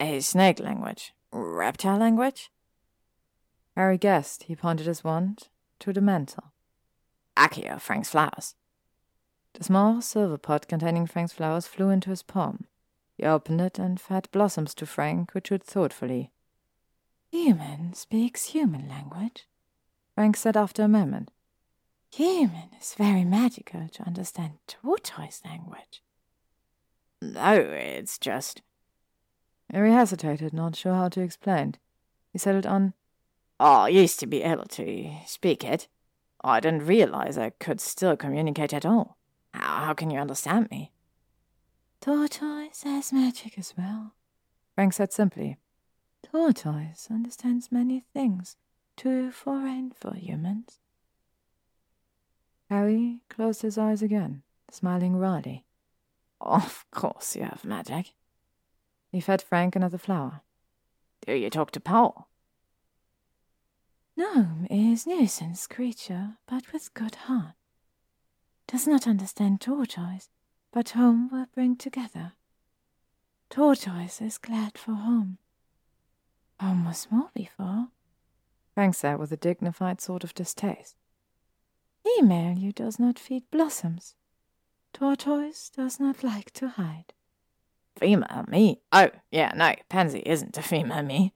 A 0.00 0.20
snake 0.20 0.58
language. 0.58 1.14
Reptile 1.30 1.98
language? 1.98 2.50
Harry 3.76 3.98
guessed. 3.98 4.44
He 4.44 4.56
pointed 4.56 4.86
his 4.86 5.04
wand 5.04 5.48
to 5.80 5.92
the 5.92 6.00
mantle. 6.00 6.52
Accio, 7.36 7.80
Frank's 7.80 8.10
flowers. 8.10 8.54
The 9.54 9.64
small 9.64 10.00
silver 10.00 10.38
pot 10.38 10.66
containing 10.68 11.06
Frank's 11.06 11.32
flowers 11.32 11.66
flew 11.66 11.90
into 11.90 12.10
his 12.10 12.22
palm. 12.22 12.66
He 13.16 13.24
opened 13.24 13.60
it 13.60 13.78
and 13.78 14.00
fed 14.00 14.28
blossoms 14.32 14.74
to 14.74 14.86
Frank, 14.86 15.32
who 15.32 15.40
chewed 15.40 15.62
thoughtfully. 15.62 16.30
Human 17.30 17.94
speaks 17.94 18.46
human 18.46 18.88
language, 18.88 19.46
Frank 20.14 20.36
said 20.36 20.56
after 20.56 20.82
a 20.82 20.88
moment. 20.88 21.30
Human 22.14 22.68
is 22.78 22.94
very 22.94 23.24
magical 23.24 23.88
to 23.88 24.02
understand 24.02 24.58
tortoise 24.66 25.40
language. 25.46 26.02
No, 27.22 27.54
it's 27.54 28.18
just. 28.18 28.60
Harry 29.72 29.92
hesitated, 29.92 30.52
not 30.52 30.76
sure 30.76 30.92
how 30.92 31.08
to 31.08 31.22
explain. 31.22 31.76
He 32.30 32.38
settled 32.38 32.66
on. 32.66 32.92
I 33.58 33.88
used 33.88 34.20
to 34.20 34.26
be 34.26 34.42
able 34.42 34.66
to 34.66 35.10
speak 35.26 35.64
it. 35.64 35.88
I 36.44 36.60
didn't 36.60 36.86
realize 36.86 37.38
I 37.38 37.50
could 37.50 37.80
still 37.80 38.16
communicate 38.16 38.74
at 38.74 38.84
all. 38.84 39.16
How, 39.54 39.86
how 39.86 39.94
can 39.94 40.10
you 40.10 40.18
understand 40.18 40.70
me? 40.70 40.92
Tortoise 42.02 42.82
has 42.82 43.12
magic 43.12 43.58
as 43.58 43.72
well, 43.78 44.12
Frank 44.74 44.92
said 44.92 45.12
simply. 45.12 45.56
Tortoise 46.22 47.08
understands 47.10 47.72
many 47.72 48.04
things 48.12 48.56
too 48.96 49.30
foreign 49.30 49.92
for 49.92 50.14
humans. 50.14 50.81
Harry 52.72 53.20
closed 53.28 53.60
his 53.60 53.76
eyes 53.76 54.00
again, 54.00 54.42
smiling 54.70 55.14
wryly. 55.14 55.66
Of 56.40 56.86
course 56.90 57.36
you 57.36 57.42
have 57.42 57.66
magic. 57.66 58.14
He 59.10 59.20
fed 59.20 59.42
Frank 59.42 59.76
another 59.76 59.98
flower. 59.98 60.40
Do 61.26 61.34
you 61.34 61.50
talk 61.50 61.70
to 61.72 61.80
Paul? 61.80 62.30
Gnome 64.16 64.66
is 64.70 65.06
nuisance 65.06 65.66
creature, 65.66 66.38
but 66.46 66.72
with 66.72 66.94
good 66.94 67.16
heart. 67.26 67.56
Does 68.66 68.86
not 68.86 69.06
understand 69.06 69.60
tortoise, 69.60 70.30
but 70.72 70.96
home 70.96 71.28
will 71.30 71.48
bring 71.54 71.76
together. 71.76 72.32
Tortoise 73.50 74.22
is 74.22 74.38
glad 74.38 74.78
for 74.78 74.92
home. 74.92 75.36
Home 76.58 76.86
was 76.86 76.96
small 76.96 77.30
before. 77.34 77.88
Frank 78.74 78.94
said 78.94 79.18
with 79.18 79.30
a 79.30 79.36
dignified 79.36 80.00
sort 80.00 80.24
of 80.24 80.32
distaste. 80.32 80.96
You 82.62 82.72
does 82.72 82.98
not 82.98 83.18
feed 83.18 83.50
blossoms. 83.50 84.14
Tortoise 84.92 85.70
does 85.70 85.98
not 85.98 86.22
like 86.22 86.50
to 86.52 86.68
hide. 86.68 87.12
Female 87.98 88.44
me? 88.48 88.80
Oh, 88.92 89.10
yeah, 89.30 89.52
no, 89.54 89.74
Pansy 89.88 90.22
isn't 90.24 90.56
a 90.56 90.62
female 90.62 91.02
me. 91.02 91.34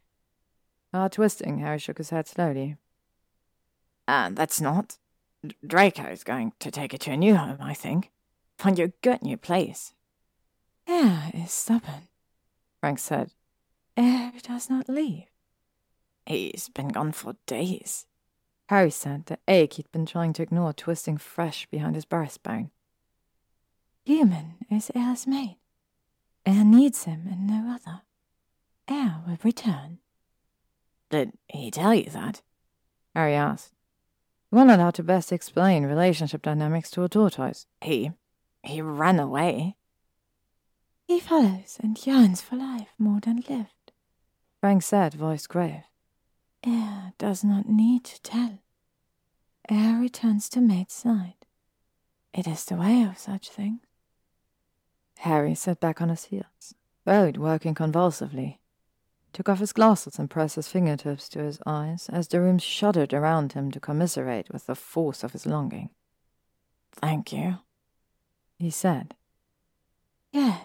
Ah, 0.94 1.08
twisting, 1.08 1.58
Harry 1.58 1.78
shook 1.78 1.98
his 1.98 2.10
head 2.10 2.28
slowly. 2.28 2.76
And 4.08 4.36
that's 4.36 4.60
not. 4.60 4.98
Draco's 5.66 6.24
going 6.24 6.52
to 6.60 6.70
take 6.70 6.92
her 6.92 6.98
to 6.98 7.10
a 7.10 7.16
new 7.16 7.36
home, 7.36 7.58
I 7.60 7.74
think. 7.74 8.10
Find 8.56 8.78
you 8.78 8.86
a 8.86 8.92
good 9.02 9.22
new 9.22 9.36
place. 9.36 9.92
Air 10.86 11.30
is 11.34 11.50
stubborn, 11.50 12.08
Frank 12.80 12.98
said. 12.98 13.32
Air 13.96 14.32
does 14.42 14.70
not 14.70 14.88
leave. 14.88 15.24
He's 16.24 16.70
been 16.72 16.88
gone 16.88 17.12
for 17.12 17.34
days. 17.46 18.06
Harry 18.68 18.90
said, 18.90 19.26
the 19.26 19.38
ache 19.46 19.74
he'd 19.74 19.90
been 19.92 20.06
trying 20.06 20.32
to 20.32 20.42
ignore 20.42 20.72
twisting 20.72 21.16
fresh 21.16 21.66
behind 21.66 21.94
his 21.94 22.04
breastbone. 22.04 22.70
Human 24.04 24.54
is 24.70 24.90
Air's 24.94 25.26
mate. 25.26 25.58
Air 26.44 26.64
needs 26.64 27.04
him 27.04 27.26
and 27.30 27.46
no 27.46 27.74
other. 27.74 28.02
Air 28.88 29.20
will 29.26 29.38
return. 29.42 29.98
Did 31.10 31.32
he 31.48 31.70
tell 31.70 31.94
you 31.94 32.10
that? 32.10 32.42
Harry 33.14 33.34
asked. 33.34 33.72
He 34.50 34.56
wondered 34.56 34.80
how 34.80 34.90
to 34.92 35.02
best 35.02 35.32
explain 35.32 35.84
relationship 35.84 36.42
dynamics 36.42 36.90
to 36.92 37.04
a 37.04 37.08
tortoise. 37.08 37.66
He. 37.80 38.12
he 38.62 38.80
ran 38.80 39.18
away. 39.18 39.76
He 41.06 41.20
follows 41.20 41.78
and 41.80 42.04
yearns 42.04 42.40
for 42.40 42.56
life 42.56 42.88
more 42.98 43.20
than 43.20 43.44
lived. 43.48 43.92
Frank 44.60 44.82
said, 44.82 45.14
voice 45.14 45.46
grave. 45.46 45.84
Air 46.64 47.12
does 47.18 47.44
not 47.44 47.68
need 47.68 48.04
to 48.04 48.20
tell. 48.22 48.58
Air 49.68 49.98
returns 49.98 50.48
to 50.50 50.60
mate's 50.60 50.94
side. 50.94 51.34
It 52.32 52.46
is 52.46 52.64
the 52.64 52.76
way 52.76 53.02
of 53.02 53.18
such 53.18 53.48
things. 53.48 53.80
Harry 55.18 55.54
sat 55.54 55.80
back 55.80 56.00
on 56.00 56.08
his 56.08 56.24
heels, 56.24 56.74
both 57.04 57.38
working 57.38 57.74
convulsively. 57.74 58.60
Took 59.32 59.48
off 59.48 59.58
his 59.58 59.72
glasses 59.72 60.18
and 60.18 60.30
pressed 60.30 60.56
his 60.56 60.68
fingertips 60.68 61.28
to 61.30 61.40
his 61.40 61.58
eyes 61.66 62.08
as 62.10 62.28
the 62.28 62.40
room 62.40 62.58
shuddered 62.58 63.12
around 63.12 63.52
him 63.52 63.70
to 63.70 63.80
commiserate 63.80 64.50
with 64.50 64.66
the 64.66 64.74
force 64.74 65.22
of 65.24 65.32
his 65.32 65.46
longing. 65.46 65.90
Thank 66.92 67.32
you, 67.32 67.58
he 68.58 68.70
said. 68.70 69.14
Yes. 70.32 70.64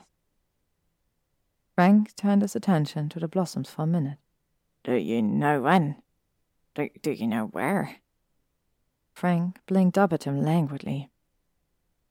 Frank 1.75 2.15
turned 2.15 2.41
his 2.41 2.55
attention 2.55 3.09
to 3.09 3.19
the 3.19 3.27
blossoms 3.27 3.69
for 3.69 3.83
a 3.83 3.87
minute. 3.87 4.17
Do 4.83 4.95
you 4.95 5.21
know 5.21 5.61
when? 5.61 6.01
Do, 6.75 6.89
do 7.01 7.11
you 7.11 7.27
know 7.27 7.45
where? 7.45 7.97
Frank 9.13 9.59
blinked 9.67 9.97
up 9.97 10.13
at 10.13 10.23
him 10.23 10.41
languidly. 10.41 11.09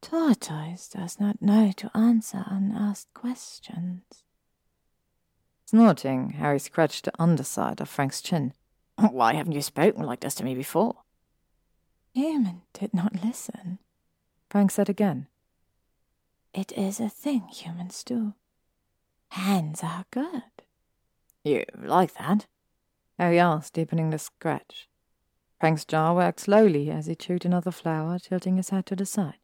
Tortoise 0.00 0.88
does 0.88 1.18
not 1.18 1.42
know 1.42 1.72
to 1.72 1.90
answer 1.96 2.44
unasked 2.46 3.12
questions. 3.12 4.02
Snorting, 5.66 6.30
Harry 6.30 6.58
scratched 6.58 7.04
the 7.04 7.12
underside 7.22 7.80
of 7.80 7.88
Frank's 7.88 8.20
chin. 8.20 8.52
Why 8.96 9.34
haven't 9.34 9.52
you 9.52 9.62
spoken 9.62 10.04
like 10.04 10.20
this 10.20 10.34
to 10.36 10.44
me 10.44 10.54
before? 10.54 10.96
Human 12.14 12.62
did 12.72 12.92
not 12.94 13.22
listen. 13.24 13.78
Frank 14.48 14.70
said 14.70 14.88
again. 14.88 15.28
It 16.52 16.72
is 16.72 16.98
a 16.98 17.08
thing 17.08 17.46
humans 17.48 18.02
do. 18.02 18.34
Hands 19.28 19.80
are 19.84 20.04
good. 20.10 20.42
You 21.44 21.64
like 21.78 22.14
that? 22.14 22.46
Harry 23.20 23.38
asked, 23.38 23.74
deepening 23.74 24.08
the 24.08 24.18
scratch. 24.18 24.88
Frank's 25.60 25.84
jaw 25.84 26.14
worked 26.14 26.40
slowly 26.40 26.90
as 26.90 27.04
he 27.04 27.14
chewed 27.14 27.44
another 27.44 27.70
flower, 27.70 28.18
tilting 28.18 28.56
his 28.56 28.70
head 28.70 28.86
to 28.86 28.96
the 28.96 29.04
side. 29.04 29.36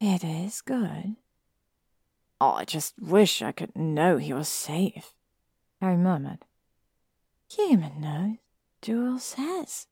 It 0.00 0.22
is 0.22 0.60
good. 0.60 1.16
Oh, 2.40 2.52
I 2.52 2.64
just 2.64 2.94
wish 2.96 3.42
I 3.42 3.50
could 3.50 3.74
know 3.74 4.18
he 4.18 4.32
was 4.32 4.48
safe. 4.48 5.12
Harry 5.80 5.96
murmured. 5.96 6.44
Human 7.50 8.00
knows. 8.00 8.36
Jewel 8.80 9.18
says. 9.18 9.88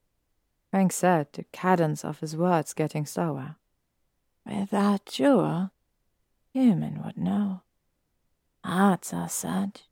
Frank 0.71 0.93
said, 0.93 1.27
the 1.33 1.43
cadence 1.51 2.05
of 2.05 2.21
his 2.21 2.37
words 2.37 2.73
getting 2.73 3.05
slower. 3.05 3.57
Without 4.49 5.07
Jewel, 5.07 5.73
human 6.53 7.03
would 7.03 7.17
know. 7.17 7.63
Hearts 8.65 9.13
are 9.13 9.29
such. 9.29 9.86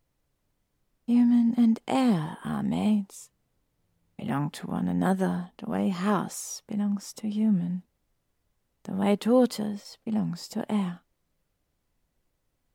Human 1.07 1.55
and 1.57 1.81
air 1.87 2.39
are 2.45 2.63
mates. 2.63 3.31
Belong 4.17 4.51
to 4.51 4.67
one 4.67 4.89
another 4.89 5.51
the 5.59 5.69
way 5.69 5.89
house 5.89 6.63
belongs 6.67 7.13
to 7.15 7.29
human 7.29 7.83
the 8.85 8.93
way 8.93 9.17
tortoise 9.17 9.97
belongs 10.05 10.47
to 10.49 10.71
air. 10.71 11.01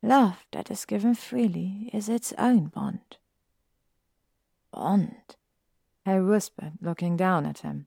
Love 0.02 0.46
that 0.52 0.72
is 0.72 0.86
given 0.86 1.14
freely 1.14 1.90
is 1.94 2.10
its 2.10 2.34
own 2.38 2.66
bond. 2.66 3.18
Bond? 4.72 5.36
Harry 6.06 6.24
whispered, 6.24 6.74
looking 6.82 7.16
down 7.16 7.46
at 7.46 7.60
him. 7.60 7.86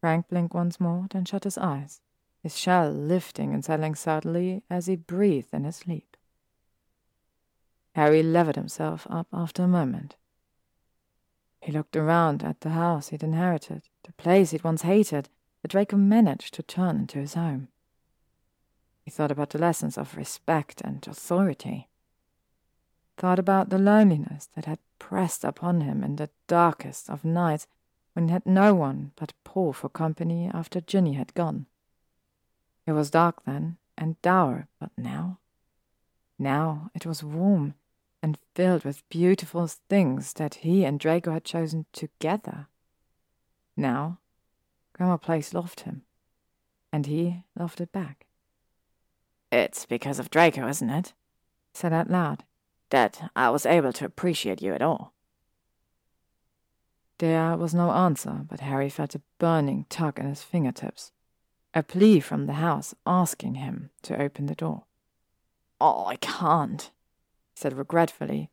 Frank 0.00 0.28
blinked 0.28 0.54
once 0.54 0.78
more, 0.78 1.06
then 1.10 1.24
shut 1.24 1.44
his 1.44 1.56
eyes, 1.56 2.00
his 2.42 2.58
shell 2.58 2.90
lifting 2.90 3.54
and 3.54 3.64
settling 3.64 3.94
subtly 3.94 4.62
as 4.68 4.86
he 4.86 4.96
breathed 4.96 5.54
in 5.54 5.64
his 5.64 5.76
sleep. 5.76 6.13
Harry 7.94 8.24
levered 8.24 8.56
himself 8.56 9.06
up 9.08 9.28
after 9.32 9.62
a 9.62 9.68
moment. 9.68 10.16
He 11.60 11.70
looked 11.70 11.96
around 11.96 12.42
at 12.42 12.60
the 12.60 12.70
house 12.70 13.08
he'd 13.08 13.22
inherited, 13.22 13.88
the 14.02 14.12
place 14.14 14.50
he'd 14.50 14.64
once 14.64 14.82
hated, 14.82 15.28
that 15.62 15.68
Draco 15.68 15.96
managed 15.96 16.54
to 16.54 16.62
turn 16.62 16.96
into 16.96 17.18
his 17.18 17.34
home. 17.34 17.68
He 19.04 19.10
thought 19.10 19.30
about 19.30 19.50
the 19.50 19.58
lessons 19.58 19.96
of 19.96 20.16
respect 20.16 20.80
and 20.80 21.06
authority. 21.06 21.88
Thought 23.16 23.38
about 23.38 23.70
the 23.70 23.78
loneliness 23.78 24.48
that 24.56 24.64
had 24.64 24.80
pressed 24.98 25.44
upon 25.44 25.82
him 25.82 26.02
in 26.02 26.16
the 26.16 26.30
darkest 26.48 27.08
of 27.08 27.24
nights 27.24 27.68
when 28.12 28.26
he 28.26 28.32
had 28.32 28.44
no 28.44 28.74
one 28.74 29.12
but 29.14 29.34
Paul 29.44 29.72
for 29.72 29.88
company 29.88 30.50
after 30.52 30.80
Ginny 30.80 31.12
had 31.12 31.32
gone. 31.34 31.66
It 32.86 32.92
was 32.92 33.10
dark 33.10 33.44
then 33.44 33.76
and 33.96 34.20
dour, 34.20 34.66
but 34.80 34.90
now? 34.96 35.38
Now 36.38 36.90
it 36.94 37.06
was 37.06 37.22
warm 37.22 37.74
and 38.24 38.38
filled 38.54 38.86
with 38.86 39.06
beautiful 39.10 39.66
things 39.66 40.32
that 40.32 40.54
he 40.54 40.82
and 40.82 40.98
Draco 40.98 41.30
had 41.30 41.44
chosen 41.44 41.84
together. 41.92 42.68
Now 43.76 44.18
Grimmauld 44.96 45.20
Place 45.20 45.52
loved 45.52 45.80
him, 45.80 46.04
and 46.90 47.04
he 47.04 47.42
loved 47.54 47.82
it 47.82 47.92
back. 47.92 48.24
It's 49.52 49.84
because 49.84 50.18
of 50.18 50.30
Draco, 50.30 50.66
isn't 50.66 50.88
it? 50.88 51.12
said 51.74 51.92
out 51.92 52.08
loud. 52.08 52.44
That 52.88 53.30
I 53.36 53.50
was 53.50 53.66
able 53.66 53.92
to 53.92 54.06
appreciate 54.06 54.62
you 54.62 54.72
at 54.72 54.80
all. 54.80 55.12
There 57.18 57.58
was 57.58 57.74
no 57.74 57.90
answer, 57.90 58.46
but 58.48 58.60
Harry 58.60 58.88
felt 58.88 59.14
a 59.14 59.20
burning 59.38 59.84
tug 59.90 60.18
in 60.18 60.24
his 60.24 60.42
fingertips, 60.42 61.12
a 61.74 61.82
plea 61.82 62.20
from 62.20 62.46
the 62.46 62.54
house 62.54 62.94
asking 63.04 63.56
him 63.56 63.90
to 64.00 64.18
open 64.18 64.46
the 64.46 64.54
door. 64.54 64.84
Oh, 65.78 66.06
I 66.06 66.16
can't, 66.16 66.90
said 67.54 67.76
regretfully, 67.76 68.50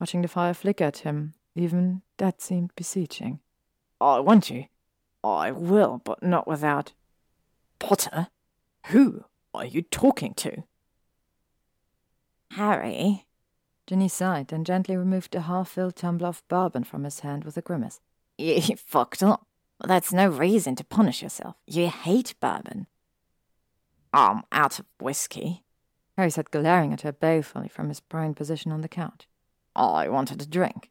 watching 0.00 0.22
the 0.22 0.28
fire 0.28 0.54
flicker 0.54 0.84
at 0.84 0.98
him. 0.98 1.34
Even 1.56 2.02
that 2.18 2.42
seemed 2.42 2.74
beseeching. 2.74 3.40
I 4.00 4.18
want 4.20 4.50
you. 4.50 4.66
I 5.22 5.52
will, 5.52 6.00
but 6.04 6.22
not 6.22 6.48
without. 6.48 6.92
Potter? 7.78 8.28
Who 8.86 9.24
are 9.54 9.64
you 9.64 9.82
talking 9.82 10.34
to? 10.34 10.64
Harry. 12.52 13.26
Ginny 13.86 14.08
sighed 14.08 14.52
and 14.52 14.66
gently 14.66 14.96
removed 14.96 15.32
the 15.32 15.42
half 15.42 15.70
filled 15.70 15.96
tumbler 15.96 16.28
of 16.28 16.42
bourbon 16.48 16.84
from 16.84 17.04
his 17.04 17.20
hand 17.20 17.44
with 17.44 17.56
a 17.56 17.62
grimace. 17.62 18.00
You 18.38 18.60
fucked 18.76 19.22
up. 19.22 19.46
That's 19.84 20.12
no 20.12 20.28
reason 20.28 20.76
to 20.76 20.84
punish 20.84 21.22
yourself. 21.22 21.56
You 21.66 21.88
hate 21.88 22.34
bourbon. 22.40 22.86
I'm 24.12 24.44
out 24.52 24.78
of 24.78 24.86
whiskey. 25.00 25.63
Harry 26.16 26.30
sat 26.30 26.50
glaring 26.50 26.92
at 26.92 27.02
her 27.02 27.12
balefully 27.12 27.68
from 27.68 27.88
his 27.88 28.00
prone 28.00 28.34
position 28.34 28.70
on 28.70 28.80
the 28.80 28.88
couch. 28.88 29.26
I 29.74 30.08
wanted 30.08 30.40
a 30.40 30.46
drink. 30.46 30.90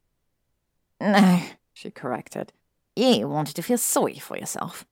No, 1.00 1.42
she 1.74 1.92
corrected. 1.92 2.52
You 2.96 3.28
wanted 3.28 3.56
to 3.56 3.62
feel 3.64 3.78
sorry 3.78 4.20
for 4.20 4.38
yourself. 4.38 4.86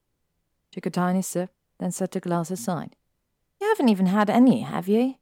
She 0.70 0.80
took 0.80 0.88
a 0.88 0.90
tiny 0.90 1.22
sip, 1.22 1.52
then 1.80 1.92
set 1.92 2.12
the 2.12 2.20
glass 2.20 2.50
aside. 2.50 2.96
You 3.60 3.68
haven't 3.68 3.90
even 3.90 4.08
had 4.08 4.30
any, 4.30 4.62
have 4.62 4.88
you? 4.88 5.16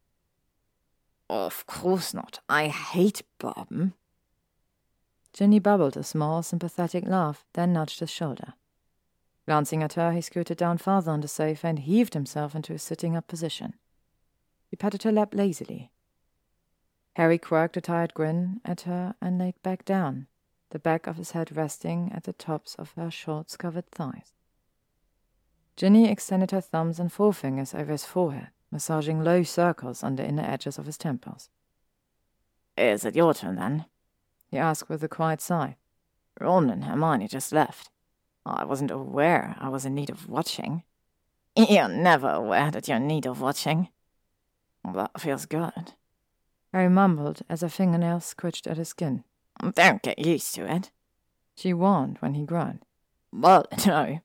Of 1.30 1.66
course 1.68 2.14
not. 2.14 2.40
I 2.48 2.68
hate 2.68 3.22
bourbon. 3.38 3.94
Ginny 5.34 5.60
bubbled 5.60 5.98
a 5.98 6.04
small, 6.04 6.42
sympathetic 6.42 7.06
laugh, 7.06 7.46
then 7.54 7.74
nudged 7.74 8.00
his 8.00 8.10
shoulder. 8.10 8.54
Glancing 9.46 9.84
at 9.84 9.94
her, 9.94 10.12
he 10.12 10.22
scooted 10.22 10.58
down 10.58 10.78
farther 10.78 11.12
on 11.12 11.22
the 11.22 11.28
sofa 11.28 11.68
and 11.68 11.80
heaved 11.80 12.14
himself 12.14 12.56
into 12.56 12.74
a 12.74 12.80
sitting 12.80 13.16
up 13.16 13.28
position. 13.28 13.74
He 14.70 14.76
patted 14.76 15.04
her 15.04 15.12
lap 15.12 15.34
lazily. 15.34 15.92
Harry 17.16 17.38
quirked 17.38 17.76
a 17.76 17.82
tired 17.82 18.14
grin 18.14 18.62
at 18.64 18.82
her 18.82 19.16
and 19.22 19.38
laid 19.38 19.62
back 19.64 19.84
down, 19.84 20.28
the 20.70 20.80
back 20.80 21.08
of 21.08 21.18
his 21.18 21.32
head 21.32 21.56
resting 21.56 22.12
at 22.14 22.24
the 22.24 22.34
tops 22.34 22.76
of 22.76 22.94
her 22.94 23.10
shorts 23.12 23.58
covered 23.58 23.90
thighs. 23.92 24.34
Ginny 25.76 26.10
extended 26.10 26.52
her 26.52 26.62
thumbs 26.62 27.00
and 27.00 27.12
forefingers 27.12 27.74
over 27.74 27.92
his 27.92 28.06
forehead, 28.06 28.50
massaging 28.72 29.24
low 29.24 29.44
circles 29.44 30.04
on 30.04 30.16
the 30.16 30.28
inner 30.28 30.44
edges 30.44 30.78
of 30.78 30.86
his 30.86 30.98
temples. 30.98 31.50
Is 32.78 33.04
it 33.06 33.16
your 33.16 33.34
turn, 33.34 33.56
then? 33.56 33.86
he 34.48 34.58
asked 34.58 34.90
with 34.90 35.04
a 35.04 35.08
quiet 35.08 35.42
sigh. 35.42 35.78
Ron 36.40 36.70
and 36.70 36.86
Hermione 36.86 37.28
just 37.28 37.52
left. 37.52 37.90
I 38.46 38.66
wasn't 38.66 38.92
aware 38.92 39.56
I 39.60 39.70
was 39.70 39.86
in 39.86 39.96
need 39.96 40.10
of 40.10 40.30
watching. 40.30 40.84
You're 41.56 41.90
never 41.90 42.30
aware 42.30 42.72
that 42.72 42.88
you're 42.88 42.98
in 42.98 43.08
need 43.08 43.26
of 43.26 43.42
watching. 43.42 43.90
That 44.84 45.20
feels 45.20 45.46
good. 45.46 45.94
Harry 46.74 46.90
mumbled 46.90 47.42
as 47.50 47.64
a 47.64 47.70
fingernail 47.70 48.20
scratched 48.20 48.68
at 48.68 48.78
his 48.78 48.90
skin. 48.90 49.24
Don't 49.74 50.02
get 50.02 50.20
used 50.20 50.54
to 50.56 50.72
it. 50.72 50.92
She 51.56 51.74
warned 51.74 52.18
when 52.20 52.36
he 52.36 52.46
groaned. 52.46 52.86
Well, 53.34 53.66
no, 53.86 54.20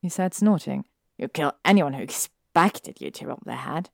he 0.00 0.08
said, 0.08 0.34
snorting. 0.34 0.84
you 1.16 1.24
would 1.24 1.34
kill 1.34 1.52
anyone 1.64 1.92
who 1.92 2.02
expected 2.02 3.00
you 3.00 3.10
to 3.10 3.26
rub 3.26 3.44
their 3.44 3.56
head. 3.56 3.90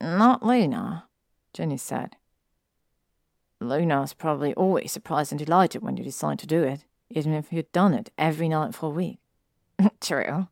Not 0.00 0.42
Luna, 0.42 1.08
Ginny 1.52 1.76
said. 1.76 2.16
Luna's 3.60 4.12
probably 4.12 4.54
always 4.54 4.92
surprised 4.92 5.32
and 5.32 5.38
delighted 5.38 5.82
when 5.82 5.96
you 5.96 6.04
decide 6.04 6.38
to 6.40 6.46
do 6.46 6.62
it, 6.62 6.84
even 7.10 7.32
if 7.32 7.52
you'd 7.52 7.72
done 7.72 7.94
it 7.94 8.10
every 8.18 8.48
night 8.48 8.74
for 8.74 8.86
a 8.86 8.90
week. 8.90 9.18
True. 10.00 10.48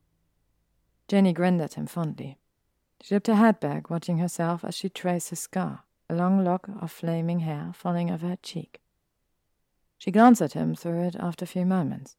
Ginny 1.08 1.32
grinned 1.32 1.60
at 1.60 1.74
him 1.74 1.86
fondly. 1.86 2.38
She 3.02 3.08
tipped 3.08 3.26
her 3.26 3.34
head 3.34 3.58
back, 3.58 3.90
watching 3.90 4.18
herself 4.18 4.64
as 4.64 4.76
she 4.76 4.88
traced 4.88 5.30
his 5.30 5.40
scar, 5.40 5.82
a 6.08 6.14
long 6.14 6.44
lock 6.44 6.68
of 6.80 6.92
flaming 6.92 7.40
hair 7.40 7.72
falling 7.74 8.12
over 8.12 8.28
her 8.28 8.38
cheek. 8.40 8.80
She 9.98 10.12
glanced 10.12 10.40
at 10.40 10.52
him 10.52 10.76
through 10.76 11.02
it 11.08 11.16
after 11.18 11.44
a 11.44 11.48
few 11.48 11.66
moments. 11.66 12.16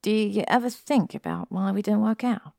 Do 0.00 0.10
you 0.10 0.44
ever 0.48 0.70
think 0.70 1.14
about 1.14 1.52
why 1.52 1.72
we 1.72 1.82
didn't 1.82 2.00
work 2.00 2.24
out? 2.24 2.54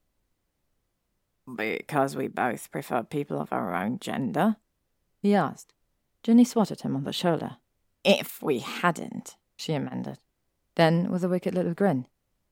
Because 1.56 2.16
we 2.16 2.28
both 2.28 2.72
prefer 2.72 3.01
people 3.01 3.42
of 3.42 3.51
our 3.51 3.74
own 3.74 3.98
gender? 3.98 4.58
He 5.19 5.33
asked. 5.33 5.74
Ginny 6.22 6.46
swatted 6.46 6.82
him 6.82 6.96
on 6.96 7.03
the 7.03 7.12
shoulder. 7.12 7.58
If 8.03 8.44
we 8.44 8.60
hadn't, 8.60 9.38
she 9.56 9.74
amended. 9.74 10.19
Then, 10.76 11.10
with 11.10 11.24
a 11.24 11.30
wicked 11.30 11.56
little 11.56 11.74
grin, 11.74 12.06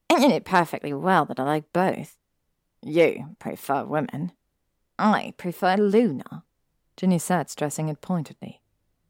you 0.10 0.28
know 0.28 0.40
perfectly 0.40 0.92
well 0.92 1.26
that 1.26 1.40
I 1.40 1.44
like 1.44 1.72
both. 1.72 2.18
You 2.82 3.36
prefer 3.38 3.86
women. 3.86 4.32
I 5.02 5.34
prefer 5.36 5.78
Luna. 5.78 6.44
Ginny 6.96 7.18
said, 7.18 7.50
stressing 7.50 7.90
it 7.90 8.02
pointedly. 8.02 8.62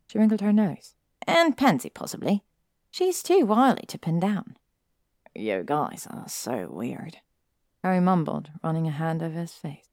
She 0.07 0.17
wrinkled 0.17 0.39
her 0.39 0.53
nose. 0.53 0.95
And 1.27 1.57
Pansy, 1.57 1.89
possibly. 1.89 2.43
She's 2.91 3.21
too 3.21 3.45
wily 3.45 3.83
to 3.89 3.99
pin 3.99 4.19
down. 4.19 4.55
You 5.35 5.63
guys 5.65 6.07
are 6.09 6.29
so 6.29 6.69
weird. 6.71 7.17
Harry 7.83 7.99
mumbled, 7.99 8.51
running 8.63 8.87
a 8.87 8.91
hand 8.91 9.21
over 9.21 9.37
his 9.37 9.51
face. 9.51 9.89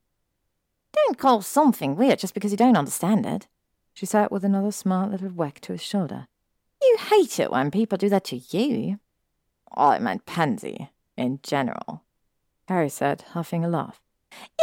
Don't 0.93 1.19
call 1.19 1.43
something 1.43 1.97
weird 1.97 2.21
just 2.21 2.35
because 2.35 2.53
you 2.53 2.57
don't 2.57 2.77
understand 2.77 3.27
it. 3.27 3.49
She 3.93 4.07
said 4.07 4.29
with 4.31 4.45
another 4.45 4.71
smart 4.71 5.11
little 5.11 5.31
whack 5.31 5.61
to 5.63 5.73
his 5.73 5.83
shoulder. 5.83 6.29
You 6.81 6.97
hate 7.11 7.41
it 7.41 7.51
when 7.51 7.73
people 7.73 7.99
do 7.99 8.09
that 8.09 8.25
to 8.27 8.37
you. 8.37 9.01
I 9.77 9.99
meant 9.99 10.27
Pansy, 10.27 10.91
in 11.17 11.41
general. 11.43 12.05
Harry 12.69 12.89
said, 12.89 13.23
huffing 13.33 13.65
a 13.65 13.69
laugh. 13.69 14.01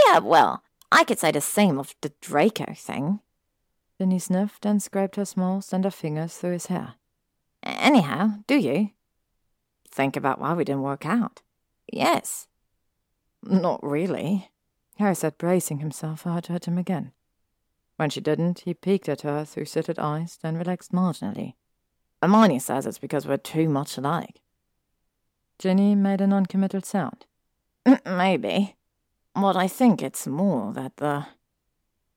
Yeah, 0.08 0.20
well, 0.20 0.64
I 0.92 1.04
could 1.04 1.20
say 1.20 1.32
the 1.32 1.42
same 1.42 1.78
of 1.80 1.96
the 2.02 2.14
Draco 2.22 2.74
thing. 2.76 3.20
Ginny 3.98 4.20
sniffed 4.20 4.66
and 4.66 4.82
scraped 4.82 5.16
her 5.16 5.26
small, 5.26 5.62
slender 5.62 5.92
fingers 5.92 6.38
through 6.38 6.54
his 6.54 6.66
hair. 6.68 6.96
Anyhow, 7.64 8.40
do 8.48 8.56
you? 8.56 8.92
Think 9.90 10.16
about 10.18 10.40
why 10.40 10.54
we 10.54 10.66
didn't 10.66 10.82
work 10.82 11.06
out. 11.06 11.42
Yes. 11.92 12.48
Not 13.44 13.82
really, 13.84 14.50
Harry 14.98 15.16
said, 15.16 15.38
bracing 15.38 15.80
himself 15.80 16.22
for 16.22 16.32
her 16.32 16.42
to 16.42 16.54
hit 16.54 16.66
him 16.66 16.78
again. 16.78 17.12
When 17.98 18.10
she 18.10 18.22
didn't, 18.22 18.60
he 18.62 18.74
peeked 18.74 19.08
at 19.08 19.22
her 19.22 19.46
through 19.46 19.66
slitted 19.66 20.00
eyes, 20.00 20.38
then 20.42 20.58
relaxed 20.58 20.92
marginally. 20.92 21.54
Hermione 22.22 22.60
says 22.60 22.86
it's 22.86 22.98
because 22.98 23.28
we're 23.28 23.38
too 23.38 23.70
much 23.70 23.98
alike. 23.98 24.42
Ginny 25.60 25.96
made 25.96 26.22
a 26.22 26.28
non-committal 26.28 26.82
sound. 26.82 27.26
Maybe. 28.06 28.75
But 29.36 29.58
I 29.58 29.68
think 29.68 30.02
it's 30.02 30.26
more 30.26 30.72
that 30.74 30.98
the... 30.98 31.28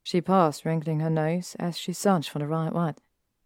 She 0.04 0.20
paused, 0.20 0.64
wrinkling 0.64 1.00
her 1.00 1.10
nose 1.10 1.56
as 1.58 1.76
she 1.76 1.92
searched 1.92 2.30
for 2.30 2.38
the 2.38 2.46
right 2.46 2.72
word. 2.72 2.94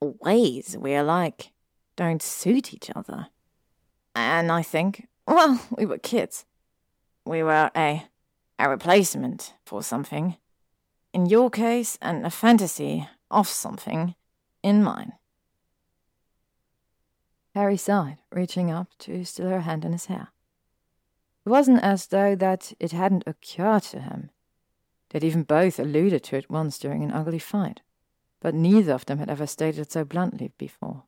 Ways 0.01 0.76
we 0.78 0.94
alike 0.94 1.51
don't 1.97 2.22
suit 2.22 2.72
each 2.74 2.90
other. 2.94 3.28
And 4.15 4.53
I 4.53 4.62
think, 4.62 5.08
well, 5.26 5.60
we 5.76 5.87
were 5.87 5.99
kids. 5.99 6.44
We 7.24 7.42
were 7.42 7.71
a, 7.74 8.05
a 8.58 8.69
replacement 8.69 9.55
for 9.65 9.83
something. 9.83 10.37
In 11.12 11.26
your 11.26 11.51
case, 11.51 11.99
and 12.01 12.26
a 12.26 12.31
fantasy 12.31 13.08
of 13.31 13.49
something 13.49 14.15
in 14.62 14.83
mine. 14.83 15.12
Harry 17.55 17.76
sighed, 17.76 18.19
reaching 18.31 18.71
up 18.71 18.88
to 18.99 19.24
steal 19.24 19.49
her 19.49 19.60
hand 19.60 19.85
in 19.85 19.92
his 19.92 20.06
hair. 20.06 20.31
It 21.44 21.49
wasn't 21.49 21.83
as 21.83 22.07
though 22.07 22.35
that 22.37 22.73
it 22.78 22.92
hadn't 22.92 23.25
occurred 23.26 23.83
to 23.85 24.01
him. 24.01 24.31
They'd 25.10 25.25
even 25.25 25.42
both 25.42 25.78
alluded 25.78 26.23
to 26.25 26.37
it 26.37 26.51
once 26.51 26.78
during 26.78 27.03
an 27.03 27.12
ugly 27.12 27.39
fight, 27.39 27.83
but 28.41 28.55
neither 28.55 28.92
of 28.92 29.07
them 29.07 29.19
had 29.19 29.28
ever 29.28 29.47
stated 29.47 29.83
it 29.83 29.92
so 29.92 30.05
bluntly 30.05 30.53
before. 30.57 31.05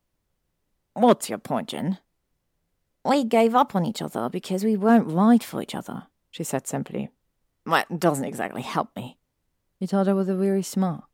What's 0.93 1.29
your 1.29 1.39
point, 1.39 1.69
Gin? 1.69 1.97
We 3.03 3.23
gave 3.23 3.55
up 3.55 3.75
on 3.75 3.85
each 3.85 4.01
other 4.01 4.29
because 4.29 4.63
we 4.63 4.75
weren't 4.75 5.07
right 5.07 5.43
for 5.43 5.61
each 5.61 5.75
other, 5.75 6.07
she 6.31 6.43
said 6.43 6.67
simply. 6.67 7.09
Well, 7.65 7.83
it 7.89 7.99
doesn't 7.99 8.25
exactly 8.25 8.61
help 8.61 8.95
me. 8.95 9.17
He 9.79 9.87
told 9.87 10.07
her 10.07 10.15
with 10.15 10.29
a 10.29 10.35
weary 10.35 10.63
smile. 10.63 11.09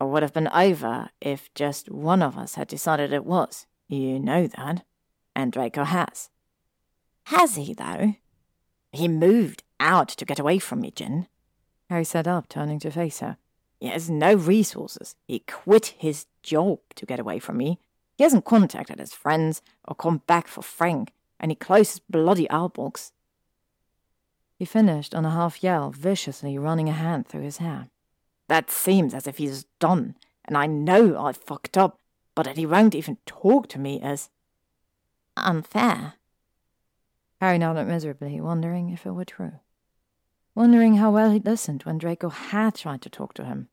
It 0.00 0.04
would 0.04 0.22
have 0.22 0.32
been 0.32 0.48
over 0.48 1.10
if 1.20 1.52
just 1.54 1.90
one 1.90 2.22
of 2.22 2.36
us 2.36 2.56
had 2.56 2.68
decided 2.68 3.12
it 3.12 3.24
was. 3.24 3.66
You 3.88 4.18
know 4.18 4.46
that. 4.46 4.84
And 5.36 5.52
Draco 5.52 5.84
has. 5.84 6.30
Has 7.24 7.56
he, 7.56 7.74
though? 7.74 8.16
He 8.94 9.08
moved 9.08 9.64
out 9.80 10.08
to 10.08 10.24
get 10.24 10.38
away 10.38 10.60
from 10.60 10.80
me, 10.80 10.92
Gin. 10.92 11.26
Harry 11.90 12.04
sat 12.04 12.28
up, 12.28 12.48
turning 12.48 12.78
to 12.78 12.92
face 12.92 13.18
her. 13.18 13.36
He 13.80 13.88
has 13.88 14.08
no 14.08 14.34
resources. 14.34 15.16
He 15.26 15.40
quit 15.40 15.94
his 15.98 16.26
job 16.42 16.78
to 16.94 17.04
get 17.04 17.18
away 17.18 17.40
from 17.40 17.56
me. 17.56 17.80
He 18.16 18.22
hasn't 18.22 18.44
contacted 18.44 19.00
his 19.00 19.12
friends 19.12 19.62
or 19.84 19.96
come 19.96 20.22
back 20.28 20.46
for 20.46 20.62
Frank, 20.62 21.12
and 21.40 21.50
he 21.50 21.56
closed 21.56 21.90
his 21.90 22.00
bloody 22.08 22.46
outbox. 22.46 23.10
He 24.56 24.64
finished 24.64 25.12
on 25.12 25.24
a 25.24 25.30
half 25.30 25.62
yell, 25.62 25.90
viciously 25.90 26.56
running 26.56 26.88
a 26.88 26.92
hand 26.92 27.26
through 27.26 27.42
his 27.42 27.56
hair. 27.56 27.88
That 28.46 28.70
seems 28.70 29.12
as 29.12 29.26
if 29.26 29.38
he's 29.38 29.64
done, 29.80 30.14
and 30.44 30.56
I 30.56 30.66
know 30.66 31.18
I've 31.18 31.36
fucked 31.36 31.76
up, 31.76 31.98
but 32.36 32.44
that 32.44 32.56
he 32.56 32.64
won't 32.64 32.94
even 32.94 33.18
talk 33.26 33.66
to 33.68 33.80
me 33.80 34.00
is 34.00 34.30
unfair. 35.36 36.14
Harry 37.44 37.58
nodded 37.58 37.86
miserably, 37.86 38.40
wondering 38.40 38.88
if 38.88 39.04
it 39.04 39.10
were 39.10 39.26
true. 39.26 39.52
Wondering 40.54 40.96
how 40.96 41.10
well 41.10 41.30
he'd 41.30 41.44
listened 41.44 41.82
when 41.82 41.98
Draco 41.98 42.30
had 42.30 42.74
tried 42.74 43.02
to 43.02 43.10
talk 43.10 43.34
to 43.34 43.44
him. 43.44 43.68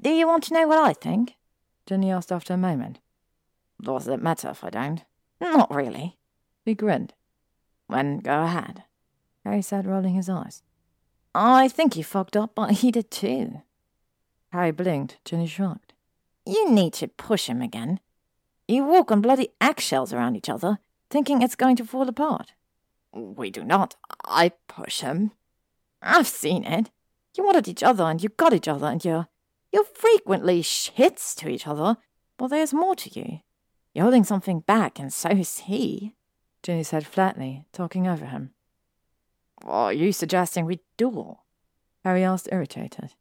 Do 0.00 0.10
you 0.10 0.26
want 0.26 0.42
to 0.44 0.54
know 0.54 0.66
what 0.66 0.80
I 0.80 0.94
think? 0.94 1.36
Ginny 1.86 2.10
asked 2.10 2.32
after 2.32 2.52
a 2.52 2.56
moment. 2.56 2.98
Does 3.80 4.08
it 4.08 4.20
matter 4.20 4.48
if 4.48 4.64
I 4.64 4.70
don't? 4.70 5.04
Not 5.40 5.72
really. 5.72 6.18
He 6.64 6.74
grinned. 6.74 7.14
Then 7.88 8.18
go 8.18 8.42
ahead. 8.42 8.82
Harry 9.44 9.62
said, 9.62 9.86
rolling 9.86 10.14
his 10.14 10.28
eyes. 10.28 10.64
I 11.36 11.68
think 11.68 11.94
you 11.94 12.02
fucked 12.02 12.36
up, 12.36 12.56
but 12.56 12.72
he 12.72 12.90
did 12.90 13.12
too. 13.12 13.62
Harry 14.50 14.72
blinked. 14.72 15.18
Ginny 15.24 15.46
shrugged. 15.46 15.92
You 16.44 16.68
need 16.68 16.94
to 16.94 17.06
push 17.06 17.46
him 17.46 17.62
again. 17.62 18.00
You 18.66 18.82
walk 18.82 19.12
on 19.12 19.20
bloody 19.20 19.50
eggshells 19.60 20.12
around 20.12 20.34
each 20.34 20.48
other, 20.48 20.80
thinking 21.14 21.42
it's 21.42 21.54
going 21.54 21.76
to 21.76 21.84
fall 21.84 22.08
apart. 22.08 22.54
We 23.12 23.48
do 23.48 23.62
not. 23.62 23.94
I 24.24 24.50
push 24.66 25.00
him. 25.00 25.30
I've 26.02 26.26
seen 26.26 26.64
it. 26.64 26.90
You 27.36 27.44
wanted 27.44 27.68
each 27.68 27.84
other 27.84 28.02
and 28.02 28.20
you 28.20 28.30
got 28.30 28.52
each 28.52 28.66
other 28.66 28.88
and 28.88 29.04
you're 29.04 29.28
you're 29.72 29.84
frequently 29.84 30.60
shits 30.60 31.36
to 31.36 31.48
each 31.48 31.68
other, 31.68 31.98
but 32.36 32.48
there's 32.48 32.74
more 32.74 32.96
to 32.96 33.20
you. 33.20 33.38
You're 33.92 34.02
holding 34.02 34.24
something 34.24 34.60
back, 34.60 34.98
and 34.98 35.12
so 35.12 35.28
is 35.30 35.58
he. 35.58 36.14
Ginny 36.64 36.82
said 36.82 37.06
flatly, 37.06 37.64
talking 37.72 38.08
over 38.08 38.26
him. 38.26 38.50
Are 39.64 39.92
you 39.92 40.12
suggesting 40.12 40.64
we 40.64 40.80
duel? 40.96 41.44
Harry 42.04 42.24
asked, 42.24 42.48
irritated. 42.50 43.14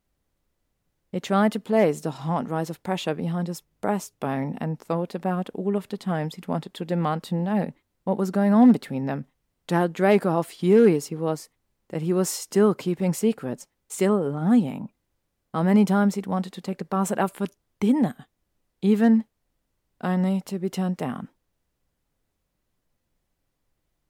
He 1.12 1.20
tried 1.20 1.52
to 1.52 1.60
place 1.60 2.02
the 2.02 2.12
hard 2.26 2.50
rise 2.50 2.72
of 2.72 2.82
pressure 2.82 3.14
behind 3.14 3.48
his 3.48 3.62
breastbone 3.84 4.58
and 4.60 4.80
thought 4.80 5.14
about 5.14 5.52
all 5.54 5.76
of 5.76 5.90
the 5.90 5.98
times 5.98 6.34
he'd 6.34 6.48
wanted 6.48 6.74
to 6.74 6.86
demand 6.86 7.22
to 7.24 7.36
know 7.36 7.74
what 8.04 8.18
was 8.18 8.32
going 8.32 8.54
on 8.54 8.72
between 8.72 9.06
them, 9.06 9.26
to 9.68 9.76
tell 9.76 9.88
Draco 9.88 10.32
how 10.32 10.42
furious 10.42 11.08
he 11.08 11.16
was 11.16 11.50
that 11.90 12.02
he 12.02 12.14
was 12.14 12.30
still 12.30 12.74
keeping 12.74 13.14
secrets, 13.14 13.68
still 13.88 14.20
lying. 14.20 14.90
How 15.54 15.64
many 15.64 15.86
times 15.86 16.16
he'd 16.16 16.28
wanted 16.28 16.54
to 16.54 16.62
take 16.62 16.80
the 16.80 16.86
bastard 16.86 17.20
out 17.20 17.36
for 17.36 17.48
dinner, 17.80 18.28
even 18.82 19.26
only 20.04 20.42
to 20.42 20.60
be 20.60 20.70
turned 20.70 20.98
down. 20.98 21.30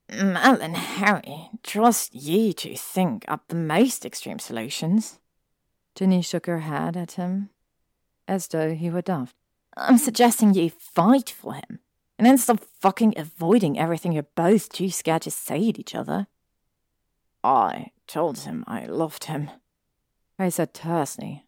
Mal 0.10 0.62
and 0.62 0.76
Harry, 0.76 1.50
trust 1.64 2.14
ye 2.14 2.54
to 2.54 2.76
think 2.76 3.26
up 3.28 3.48
the 3.48 3.56
most 3.56 4.06
extreme 4.06 4.40
solutions. 4.40 5.20
Ginny 5.96 6.22
shook 6.22 6.46
her 6.46 6.60
head 6.60 6.98
at 6.98 7.14
him, 7.14 7.50
as 8.28 8.48
though 8.48 8.74
he 8.74 8.90
were 8.90 9.02
daft. 9.02 9.36
I'm 9.76 9.98
suggesting 9.98 10.54
ye 10.54 10.70
fight 10.70 11.30
for 11.30 11.56
him, 11.56 11.80
and 12.24 12.30
then 12.30 12.38
stop 12.38 12.62
fucking 12.80 13.14
avoiding 13.18 13.78
everything 13.78 14.14
you're 14.14 14.24
both 14.24 14.70
too 14.70 14.90
scared 14.90 15.24
to 15.24 15.30
say 15.30 15.74
to 15.74 15.82
each 15.82 15.94
other. 15.94 16.28
I 17.44 17.92
told 18.08 18.40
him 18.40 18.64
I 18.66 18.86
loved 18.86 19.26
him. 19.26 19.52
I 20.40 20.48
said 20.48 20.74
tersely. 20.74 21.46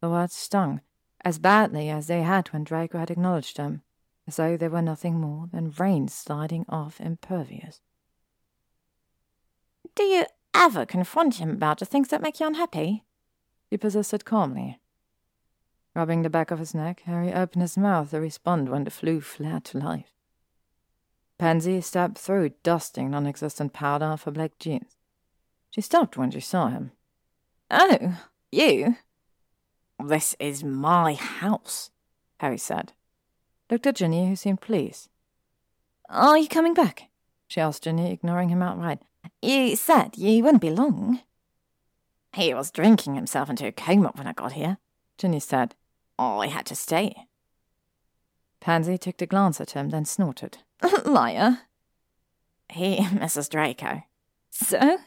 The 0.00 0.10
words 0.10 0.34
stung, 0.34 0.80
as 1.24 1.38
badly 1.38 1.88
as 1.88 2.08
they 2.08 2.22
had 2.22 2.48
when 2.48 2.64
Draco 2.64 2.98
had 2.98 3.12
acknowledged 3.12 3.58
them, 3.58 3.82
as 4.26 4.34
though 4.34 4.56
they 4.56 4.66
were 4.66 4.82
nothing 4.82 5.20
more 5.20 5.46
than 5.52 5.70
rain 5.78 6.08
sliding 6.08 6.66
off 6.68 7.00
impervious. 7.00 7.80
Do 9.94 10.02
you 10.02 10.26
ever 10.52 10.84
confront 10.84 11.36
him 11.36 11.50
about 11.50 11.78
the 11.78 11.86
things 11.86 12.08
that 12.08 12.22
make 12.22 12.40
you 12.40 12.46
unhappy? 12.48 13.04
He 13.70 13.76
persisted 13.76 14.24
calmly. 14.24 14.80
Rubbing 15.98 16.22
the 16.22 16.30
back 16.30 16.52
of 16.52 16.60
his 16.60 16.76
neck, 16.76 17.02
Harry 17.06 17.34
opened 17.34 17.62
his 17.62 17.76
mouth 17.76 18.10
to 18.10 18.20
respond 18.20 18.68
when 18.68 18.84
the 18.84 18.90
Floo 18.90 19.20
flared 19.20 19.64
to 19.64 19.78
life. 19.78 20.12
Pansy 21.38 21.80
stabbed 21.80 22.16
through, 22.16 22.50
dusting 22.62 23.10
non 23.10 23.26
existent 23.26 23.72
powder 23.72 24.04
off 24.04 24.22
her 24.22 24.30
black 24.30 24.60
jeans. 24.60 24.96
She 25.70 25.80
stopped 25.80 26.16
when 26.16 26.30
she 26.30 26.38
saw 26.38 26.68
him. 26.68 26.92
Oh, 27.68 28.16
you? 28.52 28.94
This 29.98 30.36
is 30.38 30.62
my 30.62 31.14
house, 31.14 31.90
Harry 32.38 32.58
said. 32.58 32.92
Looked 33.68 33.88
at 33.88 33.96
Ginny, 33.96 34.28
who 34.28 34.36
seemed 34.36 34.60
pleased. 34.60 35.08
Are 36.08 36.38
you 36.38 36.46
coming 36.46 36.74
back? 36.74 37.08
she 37.48 37.60
asked 37.60 37.82
Ginny, 37.82 38.12
ignoring 38.12 38.50
him 38.50 38.62
outright. 38.62 39.00
You 39.42 39.74
said 39.74 40.16
you 40.16 40.44
wouldn't 40.44 40.62
be 40.62 40.70
long. 40.70 41.22
He 42.34 42.54
was 42.54 42.70
drinking 42.70 43.16
himself 43.16 43.50
into 43.50 43.66
a 43.66 43.72
coma 43.72 44.12
when 44.14 44.28
I 44.28 44.32
got 44.32 44.52
here, 44.52 44.78
Ginny 45.16 45.40
said. 45.40 45.74
I 46.18 46.48
had 46.48 46.66
to 46.66 46.74
stay. 46.74 47.14
Pansy 48.60 48.98
took 48.98 49.20
a 49.22 49.26
glance 49.26 49.60
at 49.60 49.72
him, 49.72 49.90
then 49.90 50.04
snorted. 50.04 50.58
Liar. 51.04 51.60
He, 52.70 52.98
Mrs. 53.00 53.48
Draco. 53.48 54.02
So? 54.50 54.98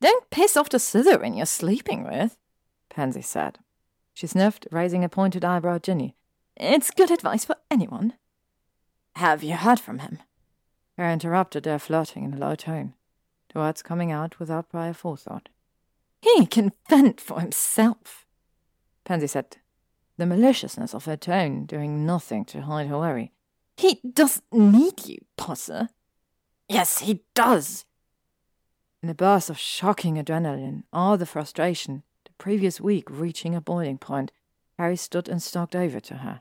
Don't 0.00 0.30
piss 0.30 0.56
off 0.56 0.68
the 0.68 0.78
Slytherin 0.78 1.36
you're 1.36 1.46
sleeping 1.46 2.04
with, 2.04 2.36
Pansy 2.90 3.22
said. 3.22 3.58
She 4.12 4.26
sniffed, 4.26 4.66
raising 4.70 5.04
a 5.04 5.08
pointed 5.08 5.44
eyebrow 5.44 5.76
at 5.76 5.82
Ginny. 5.82 6.16
It's 6.56 6.90
good 6.90 7.10
advice 7.10 7.44
for 7.44 7.56
anyone. 7.70 8.14
Have 9.16 9.42
you 9.42 9.56
heard 9.56 9.80
from 9.80 10.00
him? 10.00 10.18
Harry 10.96 11.12
interrupted 11.12 11.64
their 11.64 11.78
flirting 11.78 12.24
in 12.24 12.34
a 12.34 12.38
low 12.38 12.54
tone, 12.54 12.94
the 13.52 13.58
words 13.58 13.82
coming 13.82 14.12
out 14.12 14.38
without 14.38 14.70
prior 14.70 14.92
forethought. 14.92 15.48
He 16.20 16.46
can 16.46 16.72
fend 16.88 17.20
for 17.20 17.40
himself, 17.40 18.24
Pansy 19.04 19.26
said, 19.26 19.56
the 20.16 20.26
maliciousness 20.26 20.94
of 20.94 21.04
her 21.06 21.16
tone 21.16 21.66
doing 21.66 22.06
nothing 22.06 22.44
to 22.46 22.62
hide 22.62 22.86
her 22.88 22.98
worry. 22.98 23.32
He 23.76 24.00
doesn't 24.08 24.52
need 24.52 25.06
you, 25.06 25.18
Potter. 25.36 25.88
Yes, 26.68 27.00
he 27.00 27.22
does. 27.34 27.84
In 29.02 29.08
a 29.10 29.14
burst 29.14 29.50
of 29.50 29.58
shocking 29.58 30.16
adrenaline, 30.16 30.84
all 30.92 31.16
the 31.16 31.26
frustration, 31.26 32.02
the 32.24 32.32
previous 32.38 32.80
week 32.80 33.04
reaching 33.10 33.54
a 33.54 33.60
boiling 33.60 33.98
point, 33.98 34.32
Harry 34.78 34.96
stood 34.96 35.28
and 35.28 35.42
stalked 35.42 35.76
over 35.76 36.00
to 36.00 36.18
her. 36.18 36.40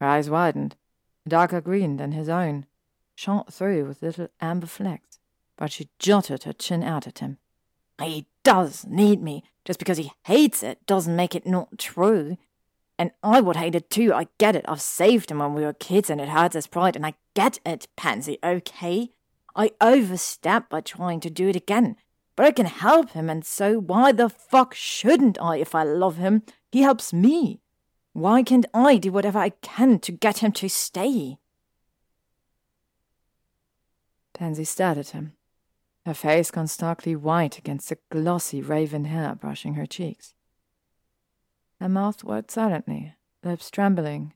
Her 0.00 0.06
eyes 0.06 0.30
widened, 0.30 0.76
a 1.26 1.28
darker 1.28 1.60
green 1.60 1.96
than 1.96 2.12
his 2.12 2.28
own, 2.28 2.66
shot 3.14 3.52
through 3.52 3.86
with 3.86 4.02
little 4.02 4.28
amber 4.40 4.66
flecks, 4.66 5.18
but 5.56 5.72
she 5.72 5.88
jutted 5.98 6.44
her 6.44 6.52
chin 6.52 6.82
out 6.82 7.06
at 7.06 7.18
him. 7.18 7.38
He 8.00 8.26
does 8.42 8.84
need 8.86 9.22
me. 9.22 9.44
Just 9.64 9.78
because 9.78 9.98
he 9.98 10.12
hates 10.24 10.62
it 10.62 10.84
doesn't 10.86 11.16
make 11.16 11.34
it 11.34 11.46
not 11.46 11.78
true. 11.78 12.36
And 12.98 13.10
I 13.22 13.40
would 13.40 13.56
hate 13.56 13.74
it 13.74 13.90
too. 13.90 14.12
I 14.14 14.28
get 14.38 14.54
it. 14.54 14.64
I've 14.68 14.80
saved 14.80 15.30
him 15.30 15.38
when 15.38 15.54
we 15.54 15.62
were 15.62 15.72
kids 15.72 16.10
and 16.10 16.20
it 16.20 16.28
hurts 16.28 16.54
his 16.54 16.66
pride. 16.66 16.94
And 16.96 17.04
I 17.04 17.14
get 17.34 17.58
it, 17.66 17.88
Pansy, 17.96 18.38
okay? 18.44 19.10
I 19.56 19.72
overstepped 19.80 20.70
by 20.70 20.80
trying 20.80 21.20
to 21.20 21.30
do 21.30 21.48
it 21.48 21.56
again. 21.56 21.96
But 22.36 22.46
I 22.46 22.50
can 22.50 22.66
help 22.66 23.10
him, 23.10 23.30
and 23.30 23.44
so 23.44 23.78
why 23.78 24.10
the 24.10 24.28
fuck 24.28 24.74
shouldn't 24.74 25.40
I 25.40 25.58
if 25.58 25.72
I 25.74 25.84
love 25.84 26.16
him? 26.16 26.42
He 26.72 26.82
helps 26.82 27.12
me. 27.12 27.60
Why 28.12 28.42
can't 28.42 28.66
I 28.74 28.96
do 28.96 29.12
whatever 29.12 29.38
I 29.38 29.50
can 29.50 30.00
to 30.00 30.12
get 30.12 30.38
him 30.38 30.50
to 30.52 30.68
stay? 30.68 31.38
Pansy 34.32 34.64
stared 34.64 34.98
at 34.98 35.10
him, 35.10 35.34
her 36.04 36.14
face 36.14 36.50
gone 36.50 36.66
starkly 36.66 37.14
white 37.14 37.56
against 37.56 37.88
the 37.88 37.98
glossy 38.10 38.60
raven 38.60 39.04
hair 39.04 39.36
brushing 39.36 39.74
her 39.74 39.86
cheeks. 39.86 40.34
Her 41.80 41.88
mouth 41.88 42.24
worked 42.24 42.50
silently, 42.50 43.14
lips 43.42 43.70
trembling. 43.70 44.32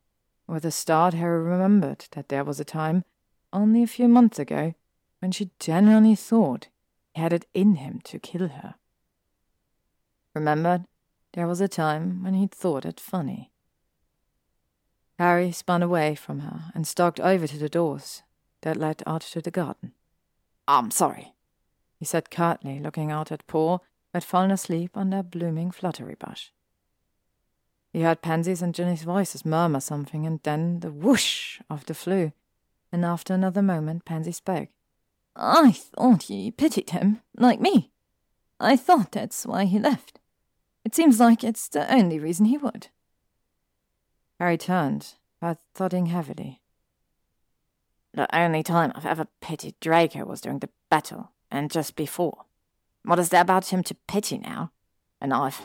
With 0.47 0.65
a 0.65 0.71
start, 0.71 1.15
Harry 1.15 1.43
remembered 1.43 2.07
that 2.13 2.29
there 2.29 2.45
was 2.45 2.59
a 2.59 2.65
time, 2.65 3.05
only 3.53 3.83
a 3.83 3.87
few 3.87 4.09
months 4.09 4.39
ago, 4.39 4.75
when 5.21 5.33
she 5.33 5.51
genuinely 5.59 6.15
thought 6.15 6.69
he 7.15 7.21
had 7.21 7.33
it 7.33 7.47
in 7.55 7.77
him 7.77 8.01
to 8.05 8.19
kill 8.19 8.49
her. 8.49 8.75
Remembered 10.35 10.85
there 11.33 11.47
was 11.47 11.61
a 11.61 11.69
time 11.69 12.23
when 12.23 12.35
he'd 12.35 12.53
thought 12.53 12.85
it 12.85 13.01
funny. 13.01 13.51
Harry 15.19 15.51
spun 15.51 15.83
away 15.83 16.15
from 16.15 16.41
her 16.41 16.71
and 16.75 16.87
stalked 16.87 17.19
over 17.21 17.47
to 17.47 17.59
the 17.59 17.69
doors 17.69 18.23
that 18.63 18.77
led 18.77 19.03
out 19.07 19.23
to 19.23 19.41
the 19.41 19.51
garden. 19.51 19.93
I'm 20.67 20.91
sorry, 20.91 21.35
he 21.99 22.05
said 22.05 22.31
curtly, 22.31 22.79
looking 22.79 23.11
out 23.11 23.33
at 23.33 23.47
Paul, 23.47 23.79
who 24.13 24.17
had 24.17 24.25
fallen 24.25 24.51
asleep 24.51 24.97
under 24.97 25.19
a 25.19 25.23
blooming 25.23 25.71
flutterby 25.71 26.19
bush. 26.19 26.51
He 27.93 28.03
heard 28.03 28.23
Pansy's 28.23 28.63
and 28.63 28.75
Ginny's 28.75 29.03
voices 29.03 29.45
murmur 29.45 29.81
something, 29.81 30.27
and 30.27 30.41
then 30.43 30.81
the 30.81 30.93
whoosh 30.93 31.61
of 31.71 31.87
the 31.87 31.95
Floo. 31.95 32.33
and 32.91 33.05
after 33.05 33.35
another 33.35 33.63
moment 33.63 34.05
Pansy 34.05 34.33
spoke. 34.33 34.69
I 35.37 35.73
thought 35.73 36.31
you 36.31 36.51
pitied 36.53 36.91
him, 36.91 37.21
like 37.37 37.61
me. 37.61 37.93
I 38.59 38.77
thought 38.77 39.13
that's 39.13 39.47
why 39.47 39.67
he 39.67 39.79
left. 39.79 40.19
It 40.85 40.95
seems 40.95 41.21
like 41.21 41.45
it's 41.45 41.69
the 41.69 41.93
only 41.93 42.19
reason 42.19 42.47
he 42.47 42.57
would. 42.57 42.89
Harry 44.41 44.57
turned, 44.57 45.15
heart 45.41 45.59
thudding 45.75 46.07
heavily. 46.07 46.61
The 48.15 48.35
only 48.35 48.63
time 48.63 48.93
I've 48.95 49.07
ever 49.07 49.27
pitied 49.41 49.75
Draco 49.81 50.25
was 50.25 50.41
during 50.41 50.61
the 50.61 50.71
battle, 50.91 51.33
and 51.51 51.71
just 51.71 51.95
before. 51.95 52.47
What 53.05 53.19
is 53.19 53.29
there 53.29 53.43
about 53.43 53.73
him 53.73 53.83
to 53.85 53.95
pity 54.07 54.39
now? 54.39 54.73
And 55.21 55.33
I've. 55.33 55.61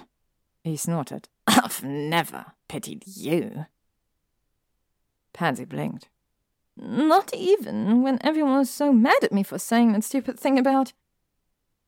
He 0.64 0.78
snorted. 0.78 1.30
I've 1.48 1.84
never 1.84 2.54
pitied 2.68 3.04
you. 3.08 3.66
Pansy 5.34 5.66
blinked. 5.66 6.10
Not 6.76 7.34
even 7.34 8.02
when 8.02 8.18
everyone 8.22 8.58
was 8.60 8.70
so 8.70 8.92
mad 8.92 9.24
at 9.24 9.32
me 9.32 9.44
for 9.44 9.60
saying 9.60 9.94
that 9.94 10.04
stupid 10.04 10.40
thing 10.40 10.58
about. 10.58 10.94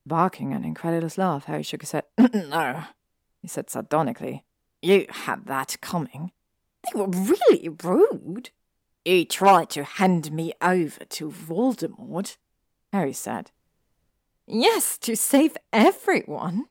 Barking 0.05 0.53
an 0.53 0.63
incredulous 0.63 1.17
laugh, 1.17 1.45
Harry 1.45 1.63
shook 1.63 1.81
his 1.81 1.91
head. 1.91 2.03
no, 2.33 2.83
he 3.41 3.47
said 3.47 3.69
sardonically. 3.69 4.45
You 4.81 5.07
had 5.09 5.45
that 5.47 5.77
coming. 5.81 6.31
They 6.83 6.99
were 6.99 7.07
really 7.07 7.69
rude. 7.69 8.51
You 9.03 9.25
tried 9.25 9.71
to 9.71 9.83
hand 9.83 10.31
me 10.31 10.53
over 10.61 11.05
to 11.05 11.31
Voldemort, 11.31 12.37
Harry 12.93 13.13
said. 13.13 13.51
Yes, 14.45 14.97
to 14.99 15.15
save 15.15 15.57
everyone. 15.73 16.65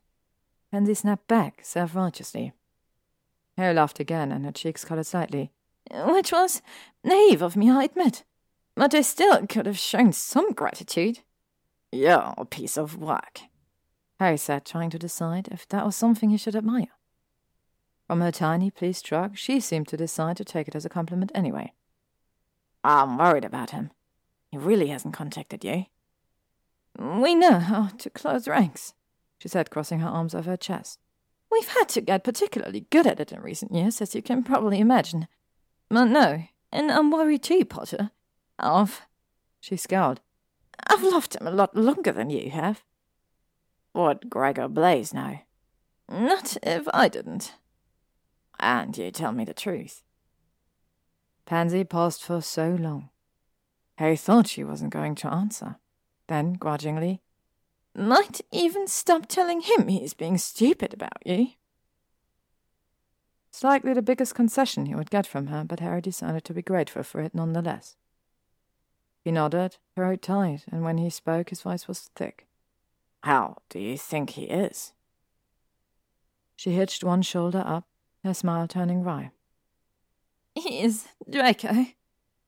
Pansy 0.70 0.94
snapped 0.94 1.26
back, 1.26 1.60
self 1.62 1.96
righteously. 1.96 2.52
Harry 3.56 3.74
laughed 3.74 4.00
again, 4.00 4.32
and 4.32 4.44
her 4.44 4.52
cheeks 4.52 4.84
coloured 4.84 5.06
slightly. 5.06 5.50
Uh, 5.90 6.12
which 6.12 6.32
was 6.32 6.62
naive 7.02 7.42
of 7.42 7.56
me, 7.56 7.70
I 7.70 7.84
admit. 7.84 8.24
But 8.74 8.94
I 8.94 9.02
still 9.02 9.46
could 9.46 9.66
have 9.66 9.78
shown 9.78 10.12
some 10.12 10.52
gratitude. 10.52 11.20
You're 11.92 12.34
a 12.36 12.44
piece 12.44 12.76
of 12.76 12.96
work, 12.96 13.42
Harry 14.18 14.36
said, 14.36 14.64
trying 14.64 14.90
to 14.90 14.98
decide 14.98 15.48
if 15.52 15.68
that 15.68 15.84
was 15.84 15.94
something 15.94 16.30
he 16.30 16.36
should 16.36 16.56
admire. 16.56 16.88
From 18.08 18.20
her 18.20 18.32
tiny, 18.32 18.70
pleased 18.70 19.06
shrug, 19.06 19.36
she 19.36 19.60
seemed 19.60 19.88
to 19.88 19.96
decide 19.96 20.36
to 20.38 20.44
take 20.44 20.66
it 20.66 20.74
as 20.74 20.84
a 20.84 20.90
compliment 20.90 21.30
anyway. 21.34 21.72
I'm 22.82 23.16
worried 23.16 23.44
about 23.44 23.70
him. 23.70 23.92
He 24.50 24.58
really 24.58 24.88
hasn't 24.88 25.14
contacted 25.14 25.64
you. 25.64 25.86
We 26.98 27.34
know 27.34 27.58
how 27.58 27.88
to 27.98 28.10
close 28.10 28.46
ranks, 28.46 28.94
she 29.38 29.48
said, 29.48 29.70
crossing 29.70 30.00
her 30.00 30.08
arms 30.08 30.34
over 30.34 30.50
her 30.50 30.56
chest. 30.56 30.98
We've 31.54 31.68
had 31.68 31.88
to 31.90 32.00
get 32.00 32.24
particularly 32.24 32.86
good 32.90 33.06
at 33.06 33.20
it 33.20 33.30
in 33.30 33.40
recent 33.40 33.72
years, 33.72 34.00
as 34.00 34.12
you 34.14 34.22
can 34.22 34.42
probably 34.42 34.80
imagine. 34.80 35.28
But 35.88 36.06
no, 36.06 36.42
and 36.72 36.90
I'm 36.90 37.12
worried 37.12 37.44
too, 37.44 37.64
Potter. 37.64 38.10
I've. 38.58 39.02
She 39.60 39.76
scowled. 39.76 40.20
I've 40.88 41.04
loved 41.04 41.36
him 41.36 41.46
a 41.46 41.52
lot 41.52 41.76
longer 41.76 42.10
than 42.10 42.28
you 42.28 42.50
have. 42.50 42.82
Would 43.94 44.28
Gregor 44.28 44.66
Blaise 44.66 45.14
now? 45.14 45.42
Not 46.10 46.56
if 46.64 46.88
I 46.92 47.06
didn't. 47.06 47.52
And 48.58 48.98
you 48.98 49.12
tell 49.12 49.30
me 49.30 49.44
the 49.44 49.54
truth. 49.54 50.02
Pansy 51.46 51.84
paused 51.84 52.22
for 52.22 52.40
so 52.40 52.70
long. 52.70 53.10
Harry 53.98 54.16
thought 54.16 54.48
she 54.48 54.64
wasn't 54.64 54.92
going 54.92 55.14
to 55.16 55.32
answer. 55.32 55.76
Then, 56.26 56.54
grudgingly, 56.54 57.22
might 57.94 58.40
even 58.50 58.86
stop 58.86 59.26
telling 59.26 59.60
him 59.60 59.88
he's 59.88 60.14
being 60.14 60.38
stupid 60.38 60.92
about 60.92 61.24
you. 61.24 61.48
It's 63.48 63.62
likely 63.62 63.94
the 63.94 64.02
biggest 64.02 64.34
concession 64.34 64.86
he 64.86 64.96
would 64.96 65.10
get 65.10 65.26
from 65.26 65.46
her, 65.46 65.64
but 65.64 65.80
Harry 65.80 66.00
decided 66.00 66.44
to 66.44 66.54
be 66.54 66.62
grateful 66.62 67.04
for 67.04 67.20
it 67.20 67.34
nonetheless. 67.34 67.96
He 69.22 69.30
nodded, 69.30 69.76
throat 69.94 70.22
tight, 70.22 70.64
and 70.70 70.82
when 70.82 70.98
he 70.98 71.08
spoke, 71.08 71.50
his 71.50 71.62
voice 71.62 71.86
was 71.86 72.10
thick. 72.16 72.46
How 73.22 73.58
do 73.68 73.78
you 73.78 73.96
think 73.96 74.30
he 74.30 74.44
is? 74.44 74.92
She 76.56 76.72
hitched 76.72 77.04
one 77.04 77.22
shoulder 77.22 77.62
up, 77.64 77.86
her 78.24 78.34
smile 78.34 78.66
turning 78.66 79.02
wry. 79.02 79.30
He 80.54 80.80
is 80.80 81.06
Draco, 81.30 81.86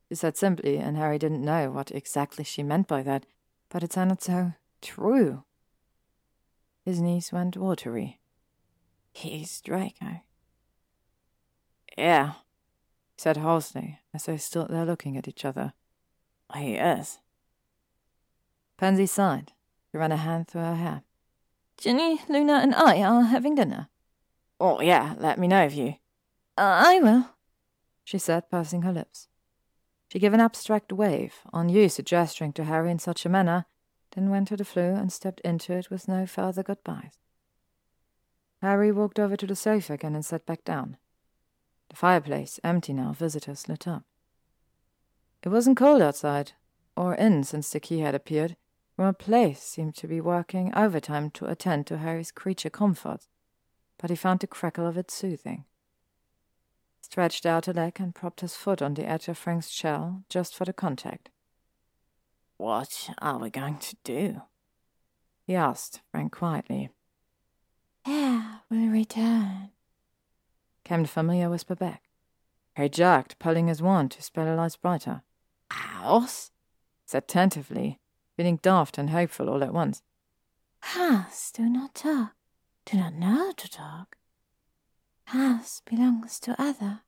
she 0.08 0.14
said 0.14 0.36
simply, 0.36 0.76
and 0.76 0.96
Harry 0.96 1.18
didn't 1.18 1.44
know 1.44 1.70
what 1.70 1.90
exactly 1.92 2.44
she 2.44 2.62
meant 2.62 2.88
by 2.88 3.02
that, 3.04 3.26
but 3.68 3.82
it 3.82 3.92
sounded 3.92 4.22
so 4.22 4.52
true. 4.86 5.42
His 6.85 7.01
knees 7.01 7.33
went 7.33 7.56
watery. 7.56 8.20
He's 9.12 9.60
Draco. 9.60 10.20
Yeah, 11.99 12.35
said 13.17 13.38
hoarsely, 13.38 13.99
as 14.15 14.26
they 14.26 14.36
stood 14.36 14.69
there 14.69 14.85
looking 14.85 15.17
at 15.17 15.26
each 15.26 15.44
other. 15.44 15.72
He 16.54 16.74
is. 16.74 17.19
Pansy 18.76 19.06
sighed. 19.06 19.52
She 19.90 19.99
ran 19.99 20.12
a 20.12 20.17
hand 20.17 20.47
through 20.47 20.60
her 20.60 20.76
hair. 20.76 21.02
Ginny, 21.78 22.20
Luna, 22.28 22.60
and 22.62 22.74
I 22.74 23.02
are 23.02 23.22
having 23.22 23.54
dinner. 23.54 23.88
Oh, 24.60 24.81
yeah, 24.81 25.15
let 25.19 25.38
me 25.38 25.49
know 25.49 25.65
if 25.65 25.74
you. 25.74 25.94
Uh, 26.56 26.85
I 26.86 27.01
will, 27.01 27.31
she 28.04 28.19
said, 28.19 28.51
pursing 28.51 28.83
her 28.83 28.92
lips. 28.92 29.28
She 30.12 30.19
gave 30.19 30.33
an 30.33 30.40
abstract 30.40 30.92
wave, 30.92 31.35
unused 31.52 31.97
to 31.97 32.02
gesturing 32.02 32.52
to 32.54 32.65
Harry 32.65 32.90
in 32.90 32.99
such 32.99 33.26
a 33.26 33.28
manner, 33.28 33.67
then 34.16 34.31
went 34.31 34.49
to 34.49 34.56
the 34.56 34.65
Floo 34.65 34.99
and 34.99 35.12
stepped 35.12 35.40
into 35.40 35.74
it 35.74 35.90
with 35.90 36.08
no 36.08 36.26
further 36.26 36.62
goodbyes. 36.62 37.18
Harry 38.62 38.90
walked 38.90 39.20
over 39.20 39.36
to 39.36 39.47
the 39.47 39.54
sofa 39.54 39.92
again 39.92 40.15
and 40.15 40.24
sat 40.24 40.47
back 40.47 40.65
down. 40.65 40.97
The 41.90 41.97
fireplace, 41.97 42.58
empty 42.65 42.94
now, 42.94 43.12
visitors 43.12 43.68
lit 43.68 43.86
up. 43.86 44.04
It 45.42 45.50
wasn't 45.50 45.76
cold 45.76 46.00
outside, 46.00 46.52
or 46.97 47.15
in 47.15 47.44
since 47.44 47.70
the 47.70 47.78
key 47.78 48.00
had 48.00 48.15
appeared. 48.15 48.56
Grimmauld 48.99 49.18
Place 49.18 49.62
seemed 49.62 49.94
to 49.97 50.08
be 50.08 50.22
working 50.22 50.74
overtime 50.74 51.31
to 51.32 51.44
attend 51.44 51.86
to 51.86 51.99
Harry's 51.99 52.32
creature 52.32 52.70
comforts, 52.70 53.28
but 53.99 54.08
he 54.08 54.16
found 54.16 54.40
the 54.40 54.47
crackle 54.47 54.86
of 54.86 54.97
it 54.97 55.10
soothing. 55.10 55.66
Stretched 57.02 57.44
out 57.44 57.68
a 57.68 57.72
leg 57.72 58.00
and 58.00 58.15
propped 58.15 58.40
his 58.40 58.56
foot 58.56 58.81
on 58.81 58.94
the 58.94 59.06
edge 59.06 59.28
of 59.28 59.36
Frank's 59.36 59.68
shell 59.68 60.24
just 60.31 60.56
for 60.56 60.65
the 60.65 60.72
contact. 60.72 61.28
What 62.56 63.10
are 63.19 63.39
we 63.39 63.51
going 63.51 63.78
to 63.78 63.97
do? 64.03 64.42
He 65.47 65.55
asked, 65.55 66.01
Frank 66.10 66.33
quietly. 66.33 66.90
Air 68.06 68.60
will 68.71 68.89
return, 68.89 69.71
came 70.85 71.03
the 71.03 71.08
familiar 71.08 71.51
whisper 71.51 71.74
back. 71.74 72.03
He 72.76 72.89
jerked, 72.89 73.39
pulling 73.39 73.69
his 73.69 73.83
wand 73.83 74.10
to 74.12 74.22
spell 74.22 74.44
the 74.44 74.55
lights 74.55 74.76
brighter. 74.76 75.22
House? 75.71 76.51
said 77.05 77.28
tentatively, 77.28 78.01
feeling 78.37 78.58
daft 78.62 78.99
and 78.99 79.10
hopeful 79.10 79.49
all 79.49 79.62
at 79.62 79.72
once. 79.74 80.03
House 80.81 81.51
do 81.53 81.69
not 81.69 81.94
talk, 81.94 82.35
do 82.85 82.97
not 82.97 83.15
know 83.15 83.53
to 83.56 83.69
talk. 83.69 84.17
House 85.24 85.83
belongs 85.85 86.39
to 86.40 86.60
other. 86.60 87.01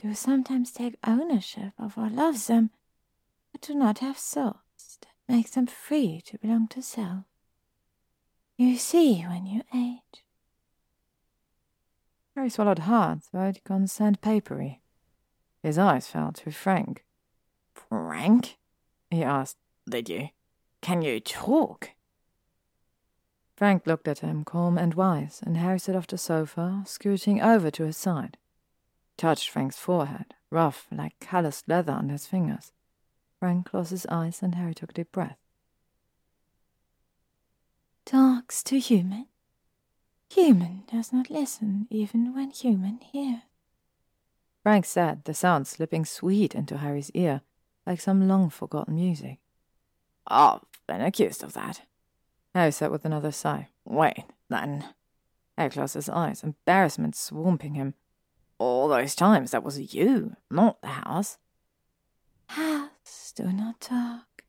Do 0.00 0.14
sometimes 0.14 0.70
take 0.70 0.94
ownership 1.04 1.72
of 1.78 1.96
what 1.96 2.12
loves 2.12 2.46
them, 2.46 2.70
but 3.52 3.60
do 3.60 3.74
not 3.74 3.98
have 3.98 4.18
souls 4.18 4.98
that 5.00 5.08
make 5.28 5.50
them 5.50 5.66
free 5.66 6.20
to 6.26 6.38
belong 6.38 6.68
to 6.68 6.82
self. 6.82 7.24
You 8.56 8.76
see 8.76 9.22
when 9.22 9.46
you 9.46 9.62
age. 9.74 10.24
Harry 12.34 12.50
swallowed 12.50 12.80
hard, 12.80 13.22
so 13.24 13.40
it 13.40 13.62
gone 13.64 13.88
papery. 14.20 14.80
His 15.62 15.78
eyes 15.78 16.06
fell 16.06 16.32
to 16.32 16.50
Frank. 16.50 17.04
Frank? 17.74 18.58
he 19.10 19.22
asked. 19.22 19.56
Did 19.88 20.08
you? 20.08 20.28
Can 20.80 21.02
you 21.02 21.20
talk? 21.20 21.90
Frank 23.56 23.86
looked 23.86 24.06
at 24.06 24.20
him, 24.20 24.44
calm 24.44 24.78
and 24.78 24.94
wise, 24.94 25.40
and 25.44 25.56
Harry 25.56 25.80
sat 25.80 25.96
off 25.96 26.06
the 26.06 26.18
sofa, 26.18 26.84
scooting 26.86 27.42
over 27.42 27.72
to 27.72 27.84
his 27.84 27.96
side. 27.96 28.36
Touched 29.16 29.50
Frank's 29.50 29.76
forehead, 29.76 30.34
rough 30.48 30.86
like 30.92 31.18
calloused 31.18 31.68
leather 31.68 31.92
on 31.92 32.08
his 32.08 32.26
fingers. 32.26 32.70
Frank 33.38 33.66
closed 33.66 33.90
his 33.90 34.06
eyes, 34.06 34.42
and 34.42 34.54
Harry 34.54 34.74
took 34.74 34.90
a 34.90 34.94
deep 34.94 35.12
breath 35.12 35.38
talks 38.08 38.62
to 38.62 38.78
human. 38.78 39.26
Human 40.30 40.82
does 40.90 41.12
not 41.12 41.28
listen 41.28 41.86
even 41.90 42.34
when 42.34 42.50
human 42.50 43.00
hears. 43.00 43.42
Frank 44.62 44.86
said, 44.86 45.24
the 45.24 45.34
sound 45.34 45.66
slipping 45.66 46.06
sweet 46.06 46.54
into 46.54 46.78
Harry's 46.78 47.10
ear, 47.10 47.42
like 47.86 48.00
some 48.00 48.26
long 48.26 48.48
forgotten 48.48 48.94
music. 48.94 49.40
I've 50.26 50.60
been 50.86 51.02
accused 51.02 51.42
of 51.42 51.52
that. 51.52 51.82
Harry 52.54 52.72
said 52.72 52.90
with 52.90 53.04
another 53.04 53.30
sigh. 53.30 53.68
Wait, 53.84 54.24
then. 54.48 54.86
Harry 55.58 55.68
closed 55.68 55.94
his 55.94 56.08
eyes, 56.08 56.42
embarrassment 56.42 57.14
swamping 57.14 57.74
him. 57.74 57.92
All 58.56 58.88
those 58.88 59.14
times 59.14 59.50
that 59.50 59.62
was 59.62 59.94
you, 59.94 60.34
not 60.50 60.80
the 60.80 60.88
house. 60.88 61.36
House 62.46 62.88
do 63.34 63.52
not 63.52 63.80
talk. 63.80 64.42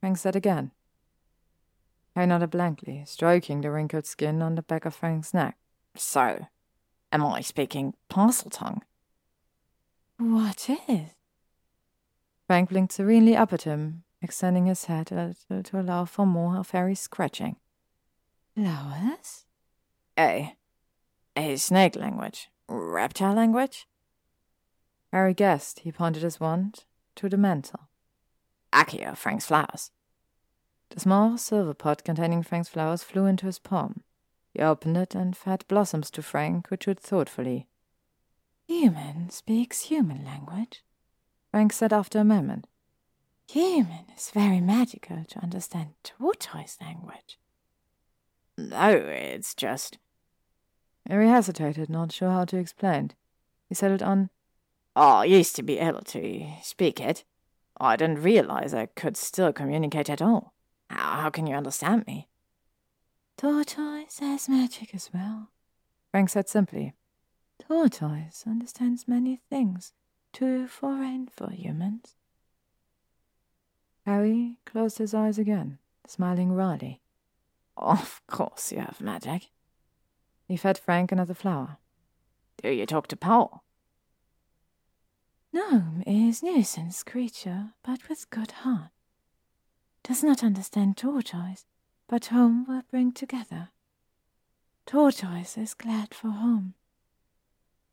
Frank 0.00 0.18
said 0.18 0.36
again. 0.36 0.70
I 2.14 2.26
nodded 2.26 2.50
blankly, 2.50 3.04
stroking 3.06 3.60
the 3.60 3.70
wrinkled 3.70 4.06
skin 4.06 4.42
on 4.42 4.54
the 4.54 4.62
back 4.62 4.84
of 4.84 4.94
Frank's 4.94 5.32
neck. 5.32 5.56
So, 5.96 6.46
am 7.10 7.24
I 7.24 7.40
speaking 7.40 7.94
Parseltongue? 8.10 8.82
What 10.18 10.68
is? 10.88 11.10
Frank 12.46 12.68
blinked 12.68 12.92
serenely 12.92 13.36
up 13.36 13.52
at 13.52 13.62
him, 13.62 14.04
extending 14.20 14.66
his 14.66 14.84
head 14.84 15.10
a 15.10 15.34
little 15.48 15.62
to 15.62 15.80
allow 15.80 16.04
for 16.04 16.26
more 16.26 16.56
of 16.56 16.70
Harry's 16.70 17.00
scratching. 17.00 17.56
Flowers? 18.54 19.46
A. 20.18 20.56
A 21.36 21.56
snake 21.56 21.96
language. 21.96 22.50
Reptile 22.68 23.34
language? 23.34 23.86
Harry 25.12 25.34
guessed 25.34 25.80
he 25.80 25.92
pointed 25.92 26.22
his 26.22 26.40
wand 26.40 26.84
to 27.16 27.28
the 27.28 27.36
mantle. 27.36 27.88
Accio, 28.72 29.16
Frank's 29.16 29.46
flowers. 29.46 29.90
The 30.90 31.00
small 31.00 31.38
silver 31.38 31.74
pot 31.74 32.04
containing 32.04 32.42
Frank's 32.42 32.68
flowers 32.68 33.02
flew 33.02 33.26
into 33.26 33.46
his 33.46 33.58
palm. 33.58 34.02
He 34.52 34.60
opened 34.60 34.96
it 34.96 35.14
and 35.14 35.36
fed 35.36 35.64
blossoms 35.68 36.10
to 36.12 36.22
Frank, 36.22 36.68
who 36.68 36.76
chewed 36.76 37.00
thoughtfully. 37.00 37.66
Human 38.66 39.30
speaks 39.30 39.82
human 39.82 40.24
language, 40.24 40.84
Frank 41.50 41.72
said 41.72 41.92
after 41.92 42.18
a 42.18 42.24
moment. 42.24 42.66
Human 43.50 44.06
is 44.16 44.30
very 44.30 44.60
magical 44.60 45.24
to 45.28 45.42
understand 45.42 45.90
tortoise 46.02 46.78
language. 46.80 47.38
No, 48.56 48.90
it's 48.90 49.54
just. 49.54 49.98
Harry 51.08 51.28
hesitated, 51.28 51.90
not 51.90 52.12
sure 52.12 52.30
how 52.30 52.44
to 52.46 52.58
explain. 52.58 53.12
He 53.68 53.74
settled 53.74 54.02
on. 54.02 54.30
I 54.94 55.24
used 55.24 55.56
to 55.56 55.62
be 55.62 55.78
able 55.78 56.02
to 56.02 56.46
speak 56.62 57.00
it. 57.00 57.24
Oh, 57.82 57.86
I 57.86 57.96
didn't 57.96 58.22
realize 58.22 58.72
I 58.72 58.86
could 58.86 59.16
still 59.16 59.52
communicate 59.52 60.08
at 60.08 60.22
all. 60.22 60.54
How, 60.88 61.22
how 61.22 61.30
can 61.30 61.48
you 61.48 61.56
understand 61.56 62.06
me? 62.06 62.28
Tortoise 63.36 64.20
has 64.20 64.48
magic 64.48 64.94
as 64.94 65.10
well. 65.12 65.48
Frank 66.12 66.28
said 66.28 66.48
simply. 66.48 66.92
Tortoise 67.58 68.44
understands 68.46 69.08
many 69.08 69.40
things 69.50 69.94
too 70.32 70.68
foreign 70.68 71.26
for 71.26 71.50
humans. 71.50 72.14
Harry 74.06 74.58
closed 74.64 74.98
his 74.98 75.12
eyes 75.12 75.36
again, 75.36 75.78
smiling 76.06 76.52
wryly. 76.52 77.00
Of 77.76 78.22
course 78.28 78.70
you 78.70 78.78
have 78.78 79.00
magic. 79.00 79.48
He 80.46 80.56
fed 80.56 80.78
Frank 80.78 81.10
another 81.10 81.34
flower. 81.34 81.78
Do 82.62 82.70
you 82.70 82.86
talk 82.86 83.08
to 83.08 83.16
Paul? 83.16 83.64
Gnome 85.52 86.02
is 86.06 86.42
nuisance 86.42 87.02
creature, 87.02 87.74
but 87.82 88.08
with 88.08 88.30
good 88.30 88.50
heart 88.50 88.90
does 90.02 90.24
not 90.24 90.42
understand 90.42 90.96
tortoise, 90.96 91.64
but 92.08 92.26
home 92.26 92.64
will 92.66 92.82
bring 92.90 93.12
together. 93.12 93.68
Tortoise 94.86 95.56
is 95.56 95.74
glad 95.74 96.14
for 96.14 96.28
home. 96.28 96.74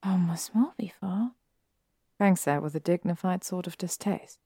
Home 0.03 0.27
was 0.27 0.41
small 0.41 0.73
before. 0.77 1.31
Frank 2.17 2.37
said 2.37 2.61
with 2.61 2.73
a 2.75 2.79
dignified 2.79 3.43
sort 3.43 3.67
of 3.67 3.77
distaste. 3.77 4.39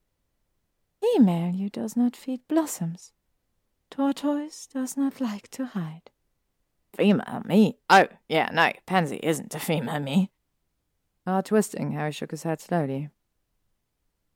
Female 1.01 1.53
you 1.53 1.69
does 1.69 1.96
not 1.96 2.15
feed 2.15 2.42
blossoms. 2.47 3.13
Tortoise 3.90 4.67
does 4.67 4.97
not 4.97 5.22
like 5.22 5.49
to 5.51 5.67
hide. 5.67 6.10
Female 6.96 7.44
me? 7.46 7.78
Oh, 7.90 8.08
yeah, 8.28 8.49
no, 8.51 8.72
Pansy 8.85 9.19
isn't 9.24 9.56
a 9.56 9.60
female 9.60 9.99
me. 9.99 10.31
Ah, 11.25 11.41
twisting, 11.41 11.91
Harry 11.91 12.11
shook 12.11 12.31
his 12.31 12.43
head 12.43 12.59
slowly. 12.59 13.09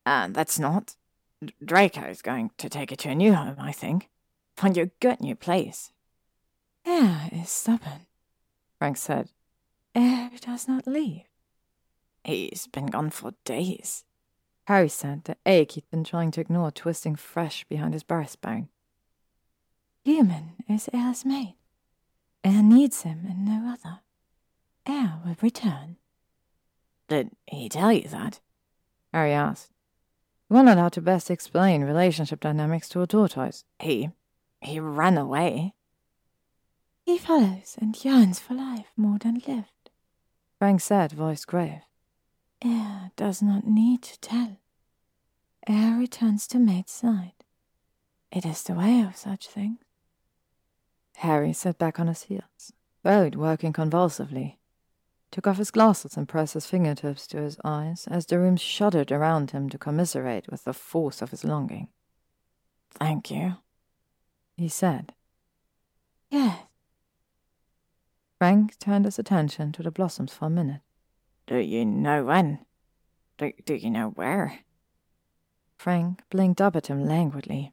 And 0.06 0.34
that's 0.34 0.58
not 0.58 0.96
Draco's 1.64 2.22
going 2.22 2.50
to 2.58 2.68
take 2.68 2.92
it 2.92 2.98
to 3.00 3.10
a 3.10 3.14
new 3.14 3.34
home, 3.34 3.56
I 3.58 3.72
think. 3.72 4.08
Find 4.56 4.76
you 4.76 4.84
a 4.84 4.90
good 5.00 5.20
new 5.20 5.34
place. 5.34 5.92
Air 6.84 7.28
is 7.30 7.50
stubborn, 7.50 8.06
Frank 8.78 8.96
said. 8.96 9.30
Air 9.94 10.30
does 10.40 10.66
not 10.66 10.86
leave. 10.86 11.24
He's 12.24 12.66
been 12.66 12.86
gone 12.86 13.10
for 13.10 13.34
days. 13.44 14.04
Harry 14.66 14.88
said, 14.88 15.24
the 15.24 15.36
ache 15.46 15.72
he'd 15.72 15.90
been 15.90 16.04
trying 16.04 16.30
to 16.32 16.40
ignore 16.40 16.70
twisting 16.70 17.16
fresh 17.16 17.64
behind 17.64 17.94
his 17.94 18.04
breastbone. 18.04 18.68
Human 20.04 20.52
is 20.68 20.88
Air's 20.92 21.24
mate. 21.24 21.56
Air 22.44 22.62
needs 22.62 23.02
him 23.02 23.26
and 23.28 23.44
no 23.44 23.72
other. 23.72 24.00
Air 24.86 25.20
will 25.24 25.36
return. 25.40 25.96
Did 27.08 27.30
he 27.46 27.68
tell 27.68 27.92
you 27.92 28.06
that? 28.08 28.40
Harry 29.12 29.32
asked. 29.32 29.70
You 30.48 30.56
want 30.56 30.68
to 30.68 30.74
how 30.74 30.88
to 30.90 31.00
best 31.00 31.30
explain 31.30 31.82
relationship 31.82 32.40
dynamics 32.40 32.88
to 32.90 33.02
a 33.02 33.06
tortoise. 33.06 33.64
He. 33.78 34.10
he 34.60 34.78
ran 34.78 35.18
away. 35.18 35.74
He 37.04 37.18
follows 37.18 37.76
and 37.80 38.02
yearns 38.04 38.38
for 38.38 38.54
life 38.54 38.92
more 38.96 39.18
than 39.18 39.42
lived. 39.46 39.90
Frank 40.58 40.80
said, 40.80 41.12
voice 41.12 41.44
grave. 41.44 41.80
Air 42.62 43.12
does 43.16 43.40
not 43.40 43.66
need 43.66 44.02
to 44.02 44.20
tell. 44.20 44.58
Air 45.66 45.96
returns 45.96 46.46
to 46.48 46.58
mate's 46.58 46.92
side. 46.92 47.44
It 48.30 48.44
is 48.44 48.62
the 48.62 48.74
way 48.74 49.00
of 49.00 49.16
such 49.16 49.48
things. 49.48 49.78
Harry 51.16 51.52
sat 51.52 51.78
back 51.78 51.98
on 51.98 52.08
his 52.08 52.24
heels, 52.24 52.72
both 53.02 53.36
working 53.36 53.72
convulsively 53.72 54.57
took 55.30 55.46
off 55.46 55.58
his 55.58 55.70
glasses 55.70 56.16
and 56.16 56.28
pressed 56.28 56.54
his 56.54 56.66
fingertips 56.66 57.26
to 57.28 57.38
his 57.38 57.58
eyes 57.64 58.06
as 58.10 58.26
the 58.26 58.38
room 58.38 58.56
shuddered 58.56 59.12
around 59.12 59.50
him 59.50 59.68
to 59.68 59.78
commiserate 59.78 60.50
with 60.50 60.64
the 60.64 60.72
force 60.72 61.20
of 61.20 61.30
his 61.30 61.44
longing. 61.44 61.88
Thank 62.90 63.30
you, 63.30 63.56
he 64.56 64.68
said. 64.68 65.12
Yes. 66.30 66.58
Frank 68.38 68.78
turned 68.78 69.04
his 69.04 69.18
attention 69.18 69.72
to 69.72 69.82
the 69.82 69.90
blossoms 69.90 70.32
for 70.32 70.46
a 70.46 70.50
minute. 70.50 70.82
Do 71.46 71.58
you 71.58 71.84
know 71.84 72.24
when? 72.24 72.60
Do, 73.36 73.52
do 73.64 73.74
you 73.74 73.90
know 73.90 74.10
where? 74.10 74.60
Frank 75.76 76.22
blinked 76.30 76.60
up 76.60 76.76
at 76.76 76.88
him 76.88 77.04
languidly. 77.04 77.72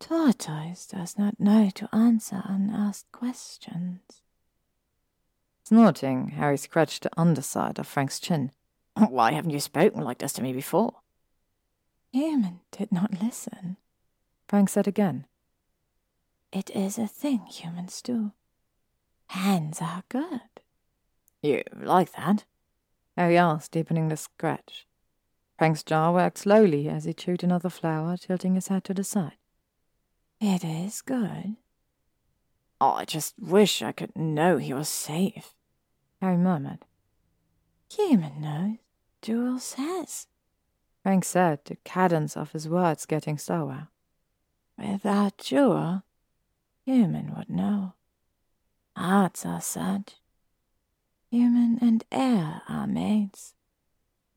Tortoise 0.00 0.86
does 0.86 1.16
not 1.16 1.38
know 1.38 1.70
to 1.70 1.88
answer 1.94 2.42
unasked 2.44 3.12
questions. 3.12 4.21
Snorting, 5.72 6.28
Harry 6.36 6.58
scratched 6.58 7.02
the 7.02 7.10
underside 7.18 7.78
of 7.78 7.86
Frank's 7.86 8.20
chin. 8.20 8.50
Why 8.94 9.32
haven't 9.32 9.52
you 9.52 9.58
spoken 9.58 10.02
like 10.02 10.18
this 10.18 10.34
to 10.34 10.42
me 10.42 10.52
before? 10.52 10.96
Human 12.12 12.60
did 12.70 12.92
not 12.92 13.22
listen. 13.22 13.78
Frank 14.46 14.68
said 14.68 14.86
again. 14.86 15.24
It 16.52 16.68
is 16.76 16.98
a 16.98 17.06
thing 17.06 17.46
humans 17.46 18.02
do. 18.02 18.32
Hands 19.28 19.80
are 19.80 20.02
good. 20.10 20.42
You 21.40 21.62
like 21.74 22.12
that? 22.16 22.44
Harry 23.16 23.38
asked, 23.38 23.72
deepening 23.72 24.08
the 24.08 24.18
scratch. 24.18 24.86
Frank's 25.56 25.82
jaw 25.82 26.12
worked 26.12 26.36
slowly 26.36 26.86
as 26.86 27.04
he 27.04 27.14
chewed 27.14 27.42
another 27.42 27.70
flower, 27.70 28.18
tilting 28.18 28.56
his 28.56 28.68
head 28.68 28.84
to 28.84 28.92
the 28.92 29.04
side. 29.04 29.38
It 30.38 30.64
is 30.64 31.00
good. 31.00 31.56
Oh, 32.78 32.92
I 32.92 33.06
just 33.06 33.36
wish 33.38 33.80
I 33.80 33.92
could 33.92 34.14
know 34.14 34.58
he 34.58 34.74
was 34.74 34.90
safe. 34.90 35.54
Harry 36.22 36.36
murmured. 36.36 36.84
Human 37.90 38.40
knows. 38.40 38.76
Jewel 39.22 39.58
says. 39.58 40.28
Frank 41.02 41.24
said, 41.24 41.64
the 41.64 41.74
cadence 41.84 42.36
of 42.36 42.52
his 42.52 42.68
words 42.68 43.06
getting 43.06 43.38
slower. 43.38 43.88
Without 44.78 45.36
Jewel, 45.38 46.04
human 46.84 47.34
would 47.34 47.50
know. 47.50 47.94
Hearts 48.96 49.44
are 49.44 49.60
such. 49.60 50.14
Human 51.28 51.78
and 51.80 52.04
air 52.12 52.62
are 52.68 52.86
mates 52.86 53.54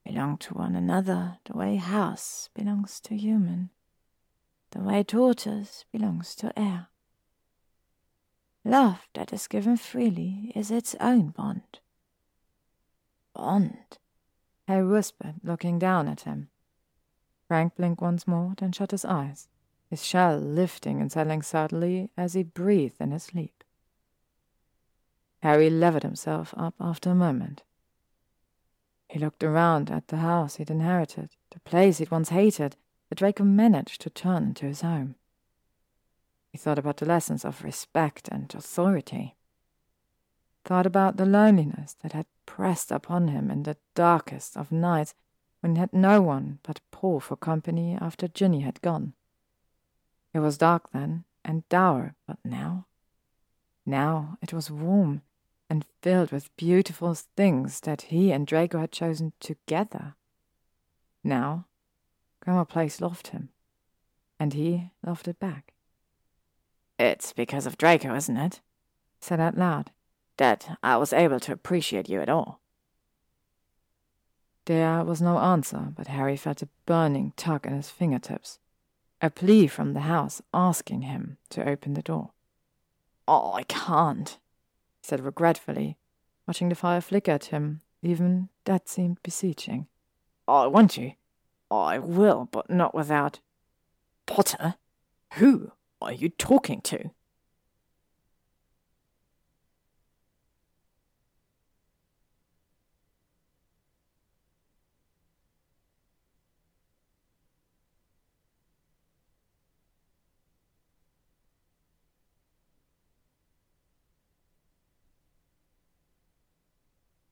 belong 0.04 0.38
to 0.38 0.56
one 0.56 0.76
another 0.76 1.38
the 1.46 1.54
way 1.56 1.76
house 1.76 2.50
belongs 2.56 3.00
to 3.02 3.16
human, 3.16 3.70
the 4.72 4.80
way 4.80 5.04
tortoise 5.04 5.86
belongs 5.92 6.34
to 6.34 6.58
air. 6.58 6.88
Love 8.68 9.08
that 9.14 9.32
is 9.32 9.48
given 9.48 9.78
freely 9.78 10.52
is 10.56 10.72
its 10.72 10.96
own 11.00 11.30
bond. 11.30 11.80
Bond? 13.36 14.00
Harry 14.68 14.88
whispered, 14.88 15.36
looking 15.44 15.78
down 15.78 16.08
at 16.08 16.22
him. 16.22 16.50
Frank 17.48 17.76
blinked 17.76 18.02
once 18.02 18.28
more, 18.28 18.56
then 18.58 18.72
shut 18.72 18.90
his 18.90 19.06
eyes, 19.06 19.48
his 19.88 20.04
shell 20.04 20.40
lifting 20.40 21.00
and 21.00 21.12
settling 21.12 21.44
subtly 21.44 22.10
as 22.18 22.34
he 22.34 22.42
breathed 22.42 23.00
in 23.00 23.12
his 23.12 23.22
sleep. 23.22 23.64
Harry 25.44 25.70
levered 25.70 26.02
himself 26.02 26.52
up 26.58 26.74
after 26.80 27.12
a 27.12 27.16
moment. 27.16 27.62
He 29.08 29.20
looked 29.20 29.44
around 29.44 29.92
at 29.92 30.08
the 30.08 30.18
house 30.18 30.56
he'd 30.56 30.72
inherited, 30.72 31.36
the 31.52 31.60
place 31.60 32.00
he'd 32.00 32.10
once 32.10 32.30
hated, 32.30 32.78
that 33.10 33.20
Draco 33.20 33.44
managed 33.44 34.02
to 34.02 34.10
turn 34.10 34.42
into 34.44 34.66
his 34.66 34.82
home. 34.82 35.14
He 36.56 36.58
thought 36.58 36.80
about 36.80 36.96
the 36.96 37.06
lessons 37.06 37.44
of 37.44 37.66
respect 37.66 38.30
and 38.30 38.56
authority. 38.56 39.36
Thought 40.64 40.86
about 40.86 41.18
the 41.18 41.26
loneliness 41.26 41.98
that 42.02 42.14
had 42.14 42.28
pressed 42.46 42.94
upon 42.94 43.28
him 43.28 43.52
in 43.52 43.64
the 43.64 43.76
darkest 43.94 44.56
of 44.56 44.72
nights 44.72 45.16
when 45.60 45.76
he 45.76 45.82
had 45.82 45.92
no 45.92 46.22
one 46.22 46.60
but 46.64 46.80
Paul 46.92 47.20
for 47.20 47.36
company 47.36 47.98
after 48.00 48.30
Ginny 48.30 48.62
had 48.62 48.82
gone. 48.82 49.16
It 50.34 50.40
was 50.40 50.58
dark 50.58 50.92
then, 50.92 51.26
and 51.44 51.68
dour, 51.68 52.16
but 52.26 52.38
now? 52.46 52.86
Now 53.86 54.38
it 54.42 54.54
was 54.54 54.72
warm 54.72 55.24
and 55.70 55.86
filled 56.02 56.32
with 56.32 56.56
beautiful 56.56 57.14
things 57.16 57.82
that 57.82 58.04
he 58.04 58.32
and 58.32 58.48
Draco 58.48 58.80
had 58.80 58.94
chosen 58.94 59.34
together. 59.42 60.16
Now, 61.22 61.66
Grimmauld 62.42 62.70
Place 62.70 63.02
loved 63.02 63.28
him, 63.28 63.50
and 64.40 64.54
he 64.54 64.92
loved 65.04 65.28
it 65.28 65.38
back. 65.38 65.75
It's 66.98 67.34
because 67.34 67.66
of 67.66 67.78
Draco, 67.78 68.16
isn't 68.16 68.38
it? 68.38 68.62
said 69.20 69.40
out 69.40 69.58
loud. 69.58 69.92
That 70.38 70.78
I 70.84 70.98
was 70.98 71.14
able 71.14 71.40
to 71.42 71.54
appreciate 71.54 72.10
you 72.10 72.22
at 72.22 72.30
all. 72.30 72.60
There 74.66 75.04
was 75.04 75.22
no 75.22 75.38
answer, 75.38 75.94
but 75.96 76.08
Harry 76.08 76.36
felt 76.36 76.62
a 76.62 76.70
burning 76.86 77.34
tug 77.38 77.66
in 77.66 77.74
his 77.74 77.90
fingertips, 77.90 78.60
a 79.22 79.30
plea 79.30 79.68
from 79.68 79.94
the 79.94 80.02
house 80.02 80.42
asking 80.54 81.04
him 81.04 81.38
to 81.52 81.68
open 81.68 81.94
the 81.94 82.02
door. 82.02 82.32
Oh, 83.28 83.54
I 83.54 83.64
can't, 83.64 84.30
he 84.30 85.08
said 85.08 85.24
regretfully, 85.24 85.98
watching 86.48 86.70
the 86.70 86.76
fire 86.76 87.02
flicker 87.02 87.32
at 87.32 87.46
him. 87.46 87.82
Even 88.02 88.50
that 88.66 88.88
seemed 88.88 89.18
beseeching. 89.24 89.88
I 90.48 90.68
want 90.68 90.96
you. 90.96 91.14
I 91.72 91.98
will, 91.98 92.48
but 92.52 92.70
not 92.70 92.94
without. 92.94 93.40
Potter? 94.28 94.76
Who 95.34 95.72
are 96.06 96.14
you 96.14 96.30
talking 96.30 96.82
to? 96.82 97.10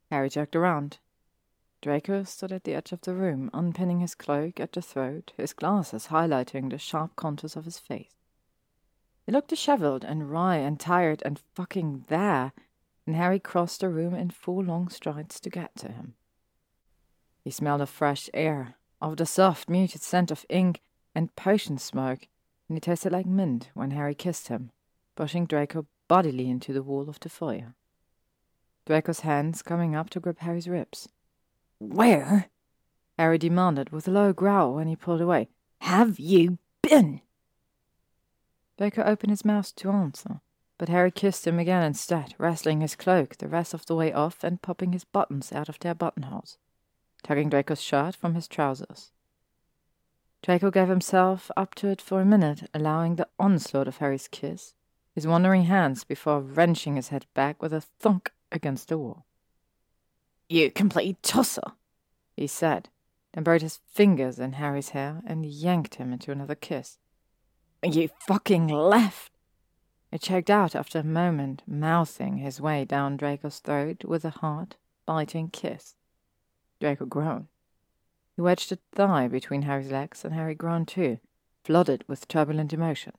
Harry 0.10 0.30
jerked 0.30 0.56
around. 0.56 1.00
Draco 1.82 2.24
stood 2.24 2.52
at 2.52 2.64
the 2.66 2.76
edge 2.76 2.92
of 2.92 3.02
the 3.02 3.16
room, 3.16 3.50
unpinning 3.52 4.00
his 4.00 4.14
cloak 4.16 4.60
at 4.60 4.72
the 4.72 4.82
throat, 4.82 5.34
his 5.38 5.54
glasses 5.54 6.08
highlighting 6.08 6.70
the 6.70 6.78
sharp 6.78 7.16
contours 7.16 7.56
of 7.56 7.66
his 7.66 7.80
face. 7.80 8.23
He 9.26 9.32
looked 9.32 9.50
disheveled 9.50 10.04
and 10.04 10.30
wry 10.30 10.58
and 10.58 10.80
tired 10.80 11.22
and 11.26 11.40
fucking 11.54 12.06
there, 12.08 12.52
and 13.06 13.16
Harry 13.16 13.40
crossed 13.40 13.82
the 13.82 13.90
room 13.90 14.14
in 14.14 14.30
four 14.30 14.64
long 14.64 14.90
strides 14.90 15.40
to 15.40 15.50
get 15.50 15.76
to 15.78 15.92
him. 15.92 16.16
He 17.44 17.52
smelled 17.52 17.82
of 17.82 17.90
fresh 17.90 18.30
air, 18.34 18.76
of 19.02 19.18
the 19.18 19.26
soft, 19.26 19.70
muted 19.70 20.02
scent 20.02 20.32
of 20.32 20.46
ink 20.50 20.82
and 21.16 21.36
potion 21.36 21.78
smoke, 21.78 22.28
and 22.68 22.78
he 22.78 22.80
tasted 22.80 23.12
like 23.12 23.26
mint 23.26 23.70
when 23.74 23.92
Harry 23.92 24.16
kissed 24.16 24.48
him, 24.48 24.72
pushing 25.16 25.46
Draco 25.46 25.86
bodily 26.08 26.50
into 26.50 26.74
the 26.74 26.84
wall 26.84 27.10
of 27.10 27.20
the 27.20 27.30
foyer. 27.30 27.76
Draco's 28.86 29.22
hands 29.22 29.62
coming 29.62 29.96
up 29.96 30.10
to 30.12 30.20
grip 30.20 30.40
Harry's 30.40 30.68
ribs. 30.68 31.08
Where? 31.80 32.50
Harry 33.18 33.38
demanded 33.38 33.92
with 33.92 34.08
a 34.08 34.12
low 34.12 34.34
growl 34.34 34.76
when 34.76 34.88
he 34.88 34.96
pulled 34.96 35.22
away. 35.22 35.50
Have 35.80 36.20
you 36.20 36.58
been? 36.82 37.22
Draco 38.78 39.04
opened 39.04 39.32
his 39.32 39.46
mouth 39.46 39.76
to 39.76 39.92
answer, 39.92 40.42
but 40.78 40.90
Harry 40.90 41.12
kissed 41.12 41.46
him 41.46 41.60
again 41.60 41.84
instead, 41.84 42.34
wrestling 42.38 42.82
his 42.82 42.96
cloak 42.96 43.38
the 43.38 43.48
rest 43.48 43.74
of 43.74 43.86
the 43.86 43.96
way 43.96 44.12
off 44.12 44.44
and 44.44 44.62
popping 44.62 44.94
his 44.94 45.04
buttons 45.04 45.52
out 45.52 45.70
of 45.70 45.80
their 45.80 45.94
buttonholes, 45.94 46.58
tugging 47.22 47.50
Draco's 47.50 47.82
shirt 47.82 48.16
from 48.16 48.34
his 48.34 48.48
trousers. 48.48 49.12
Draco 50.42 50.72
gave 50.72 50.90
himself 50.90 51.50
up 51.56 51.74
to 51.76 51.88
it 51.88 52.02
for 52.02 52.20
a 52.20 52.26
minute, 52.26 52.70
allowing 52.74 53.16
the 53.16 53.30
onslaught 53.40 53.88
of 53.88 53.98
Harry's 53.98 54.28
kiss, 54.28 54.74
his 55.14 55.28
wandering 55.28 55.64
hands 55.64 56.04
before 56.04 56.42
wrenching 56.42 56.96
his 56.96 57.10
head 57.10 57.26
back 57.34 57.62
with 57.62 57.72
a 57.72 57.80
thunk 57.80 58.32
against 58.52 58.90
the 58.90 58.98
wall. 58.98 59.26
You 60.50 60.70
complete 60.72 61.22
tosser, 61.24 61.74
he 62.36 62.48
said, 62.48 62.90
then 63.34 63.44
buried 63.44 63.62
his 63.62 63.80
fingers 63.88 64.40
in 64.40 64.54
Harry's 64.54 64.90
hair 64.90 65.22
and 65.26 65.46
yanked 65.46 65.96
him 65.96 66.12
into 66.12 66.32
another 66.32 66.56
kiss. 66.56 66.98
You 67.84 68.10
fucking 68.28 68.68
left. 68.70 69.32
It 70.10 70.22
choked 70.22 70.50
out 70.50 70.74
after 70.74 71.00
a 71.00 71.04
moment, 71.04 71.64
mouthing 71.68 72.38
his 72.38 72.62
way 72.62 72.86
down 72.86 73.18
Draco's 73.18 73.60
throat 73.60 74.06
with 74.06 74.24
a 74.24 74.30
hard, 74.30 74.78
biting 75.06 75.50
kiss. 75.50 75.96
Draco 76.80 77.06
groaned. 77.06 77.48
He 78.36 78.42
wedged 78.42 78.72
a 78.72 78.78
thigh 78.94 79.28
between 79.28 79.64
Harry's 79.64 79.92
legs, 79.92 80.24
and 80.24 80.34
Harry 80.34 80.56
groaned 80.56 80.88
too, 80.88 81.20
flooded 81.66 82.06
with 82.08 82.28
turbulent 82.28 82.72
emotion. 82.72 83.14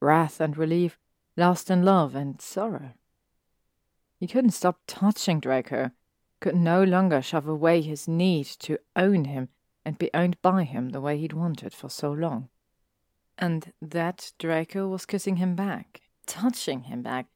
Wrath 0.00 0.40
and 0.42 0.58
relief, 0.58 0.98
lust 1.36 1.70
and 1.70 1.84
love 1.84 2.14
and 2.14 2.40
sorrow. 2.40 2.92
He 4.20 4.26
couldn't 4.26 4.50
stop 4.50 4.80
touching 4.86 5.40
Draco, 5.40 5.90
could 6.40 6.54
no 6.54 6.84
longer 6.84 7.22
shove 7.22 7.48
away 7.48 7.80
his 7.80 8.06
need 8.06 8.46
to 8.60 8.78
own 8.94 9.24
him 9.24 9.48
and 9.86 9.96
be 9.96 10.10
owned 10.12 10.40
by 10.42 10.64
him 10.64 10.90
the 10.90 11.00
way 11.00 11.16
he'd 11.16 11.32
wanted 11.32 11.72
for 11.72 11.88
so 11.88 12.12
long. 12.12 12.50
And 13.38 13.72
that 13.82 14.32
Draco 14.38 14.88
was 14.88 15.06
kissing 15.06 15.36
him 15.36 15.54
back, 15.54 16.00
touching 16.26 16.84
him 16.84 17.02
back. 17.02 17.26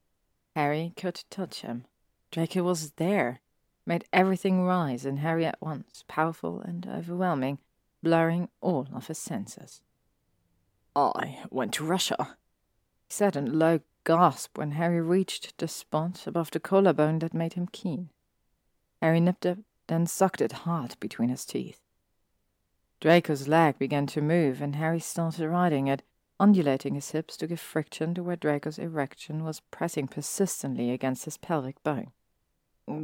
Harry 0.56 0.92
could 0.96 1.22
touch 1.30 1.60
him. 1.60 1.84
Draco 2.30 2.62
was 2.62 2.92
there, 2.92 3.40
made 3.86 4.04
everything 4.12 4.62
rise 4.62 5.04
in 5.04 5.18
Harry 5.18 5.44
at 5.44 5.60
once, 5.60 6.04
powerful 6.08 6.60
and 6.60 6.86
overwhelming, 6.86 7.58
blurring 8.02 8.48
all 8.60 8.88
of 8.94 9.08
his 9.08 9.18
senses. 9.18 9.82
I 10.96 11.44
went 11.50 11.74
to 11.74 11.84
Russia, 11.84 12.36
he 13.06 13.12
said 13.12 13.36
in 13.36 13.48
a 13.48 13.52
low 13.52 13.80
gasp 14.04 14.58
when 14.58 14.72
Harry 14.72 15.00
reached 15.00 15.56
the 15.58 15.68
spot 15.68 16.26
above 16.26 16.50
the 16.50 16.60
collarbone 16.60 17.18
that 17.20 17.34
made 17.34 17.54
him 17.54 17.68
keen. 17.70 18.10
Harry 19.00 19.20
nipped 19.20 19.46
it, 19.46 19.58
then 19.86 20.06
sucked 20.06 20.40
it 20.40 20.52
hard 20.52 20.96
between 21.00 21.28
his 21.28 21.44
teeth. 21.44 21.80
Draco's 23.00 23.48
leg 23.48 23.78
began 23.78 24.06
to 24.08 24.20
move, 24.20 24.60
and 24.60 24.76
Harry 24.76 25.00
started 25.00 25.48
riding 25.48 25.88
it, 25.88 26.02
undulating 26.38 26.94
his 26.94 27.10
hips 27.10 27.36
to 27.38 27.46
give 27.46 27.60
friction 27.60 28.14
to 28.14 28.22
where 28.22 28.36
Draco's 28.36 28.78
erection 28.78 29.42
was 29.42 29.60
pressing 29.70 30.06
persistently 30.06 30.90
against 30.90 31.24
his 31.24 31.38
pelvic 31.38 31.82
bone. 31.82 32.12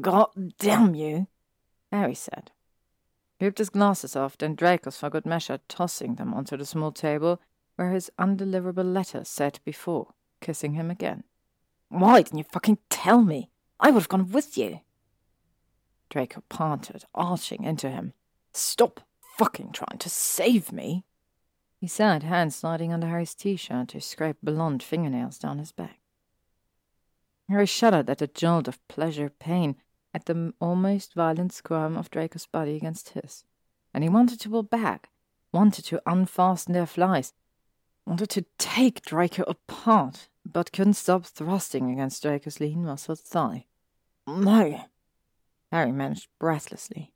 God 0.02 0.28
damn 0.58 0.94
you, 0.94 1.28
Harry 1.90 2.14
said. 2.14 2.50
He 3.38 3.46
ripped 3.46 3.58
his 3.58 3.70
glasses 3.70 4.16
off, 4.16 4.36
then 4.36 4.54
Draco's 4.54 4.98
for 4.98 5.10
good 5.10 5.26
measure, 5.26 5.60
tossing 5.68 6.16
them 6.16 6.34
onto 6.34 6.56
the 6.56 6.66
small 6.66 6.92
table 6.92 7.40
where 7.76 7.90
his 7.90 8.10
undeliverable 8.18 8.90
letter 8.92 9.24
sat 9.24 9.60
before, 9.64 10.14
kissing 10.40 10.74
him 10.74 10.90
again. 10.90 11.24
Why 11.88 12.22
didn't 12.22 12.38
you 12.38 12.44
fucking 12.44 12.78
tell 12.90 13.22
me? 13.22 13.50
I 13.78 13.90
would 13.90 14.00
have 14.00 14.08
gone 14.08 14.30
with 14.30 14.56
you. 14.58 14.80
Draco 16.08 16.42
panted, 16.48 17.04
arching 17.14 17.64
into 17.64 17.90
him. 17.90 18.14
Stop 18.52 19.00
fucking 19.36 19.72
trying 19.72 19.98
to 19.98 20.08
save 20.08 20.72
me. 20.72 21.04
He 21.78 21.86
said, 21.86 22.22
hands 22.22 22.56
sliding 22.56 22.92
under 22.92 23.06
Harry's 23.06 23.34
t-shirt 23.34 23.88
to 23.88 24.00
scrape 24.00 24.38
blond 24.42 24.82
fingernails 24.82 25.38
down 25.38 25.58
his 25.58 25.72
back. 25.72 26.00
Harry 27.48 27.66
shuddered 27.66 28.10
at 28.10 28.18
the 28.18 28.26
jolt 28.26 28.66
of 28.66 28.86
pleasure 28.88 29.30
pain, 29.30 29.76
at 30.14 30.24
the 30.24 30.54
almost 30.60 31.14
violent 31.14 31.52
squirm 31.52 31.96
of 31.96 32.10
Draco's 32.10 32.46
body 32.46 32.76
against 32.76 33.10
his, 33.10 33.44
and 33.92 34.02
he 34.02 34.08
wanted 34.08 34.40
to 34.40 34.48
pull 34.48 34.62
back, 34.62 35.10
wanted 35.52 35.84
to 35.84 36.00
unfasten 36.06 36.72
their 36.72 36.86
flies, 36.86 37.34
wanted 38.06 38.30
to 38.30 38.46
take 38.58 39.04
Draco 39.04 39.44
apart, 39.46 40.28
but 40.44 40.72
couldn't 40.72 40.94
stop 40.94 41.26
thrusting 41.26 41.90
against 41.90 42.22
Draco's 42.22 42.58
lean 42.58 42.84
muscled 42.84 43.20
thigh. 43.20 43.66
No, 44.26 44.86
Harry 45.70 45.92
managed 45.92 46.28
breathlessly. 46.38 47.12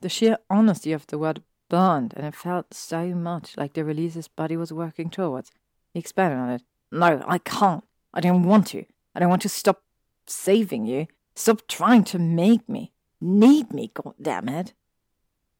The 0.00 0.08
sheer 0.08 0.38
honesty 0.48 0.92
of 0.92 1.06
the 1.06 1.18
word 1.18 1.42
burned, 1.68 2.14
and 2.16 2.26
it 2.26 2.34
felt 2.34 2.72
so 2.72 3.08
much 3.08 3.56
like 3.56 3.72
the 3.72 3.84
release 3.84 4.14
his 4.14 4.28
body 4.28 4.56
was 4.56 4.72
working 4.72 5.10
towards. 5.10 5.50
He 5.92 6.00
expanded 6.00 6.38
on 6.38 6.50
it. 6.50 6.62
No, 6.92 7.22
I 7.26 7.38
can't. 7.38 7.84
I 8.14 8.20
don't 8.20 8.44
want 8.44 8.68
to. 8.68 8.84
I 9.14 9.20
don't 9.20 9.28
want 9.28 9.42
to 9.42 9.48
stop 9.48 9.82
saving 10.26 10.86
you. 10.86 11.06
Stop 11.34 11.66
trying 11.68 12.04
to 12.04 12.18
make 12.18 12.68
me. 12.68 12.92
Need 13.20 13.72
me, 13.72 13.90
goddammit. 13.94 14.72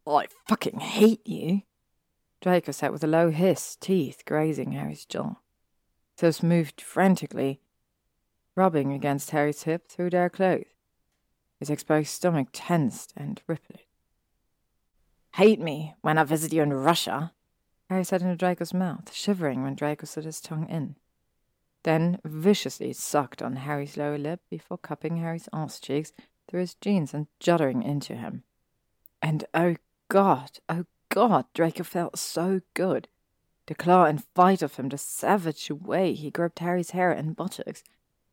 I 0.06 0.26
fucking 0.48 0.80
hate 0.80 1.26
you. 1.26 1.62
Draco 2.40 2.72
sat 2.72 2.92
with 2.92 3.02
a 3.02 3.08
low 3.08 3.30
hiss, 3.30 3.76
teeth 3.80 4.22
grazing 4.24 4.72
Harry's 4.72 5.04
jaw. 5.04 5.34
His 6.20 6.42
moved 6.42 6.80
frantically, 6.80 7.60
rubbing 8.54 8.92
against 8.92 9.32
Harry's 9.32 9.64
hip 9.64 9.88
through 9.88 10.10
their 10.10 10.30
clothes. 10.30 10.64
His 11.58 11.70
exposed 11.70 12.10
stomach 12.10 12.48
tensed 12.52 13.12
and 13.16 13.42
rippled. 13.46 13.80
Hate 15.38 15.60
me 15.60 15.94
when 16.00 16.18
I 16.18 16.24
visit 16.24 16.52
you 16.52 16.62
in 16.62 16.72
Russia, 16.72 17.32
Harry 17.88 18.02
said 18.02 18.22
into 18.22 18.34
Draco's 18.34 18.74
mouth, 18.74 19.14
shivering 19.14 19.62
when 19.62 19.76
Draco 19.76 20.04
set 20.04 20.24
his 20.24 20.40
tongue 20.40 20.68
in. 20.68 20.96
Then 21.84 22.18
viciously 22.24 22.92
sucked 22.92 23.40
on 23.40 23.54
Harry's 23.54 23.96
lower 23.96 24.18
lip 24.18 24.40
before 24.50 24.78
cupping 24.78 25.18
Harry's 25.18 25.48
arse 25.52 25.78
cheeks 25.78 26.12
through 26.48 26.58
his 26.58 26.74
jeans 26.74 27.14
and 27.14 27.28
juddering 27.38 27.84
into 27.84 28.16
him. 28.16 28.42
And 29.22 29.44
oh 29.54 29.76
God, 30.08 30.58
oh 30.68 30.86
God, 31.08 31.44
Draco 31.54 31.84
felt 31.84 32.18
so 32.18 32.60
good. 32.74 33.06
The 33.66 33.76
claw 33.76 34.06
and 34.06 34.24
fight 34.34 34.60
of 34.60 34.74
him, 34.74 34.88
the 34.88 34.98
savage 34.98 35.70
way 35.70 36.14
he 36.14 36.32
gripped 36.32 36.58
Harry's 36.58 36.90
hair 36.90 37.12
and 37.12 37.36
buttocks, 37.36 37.84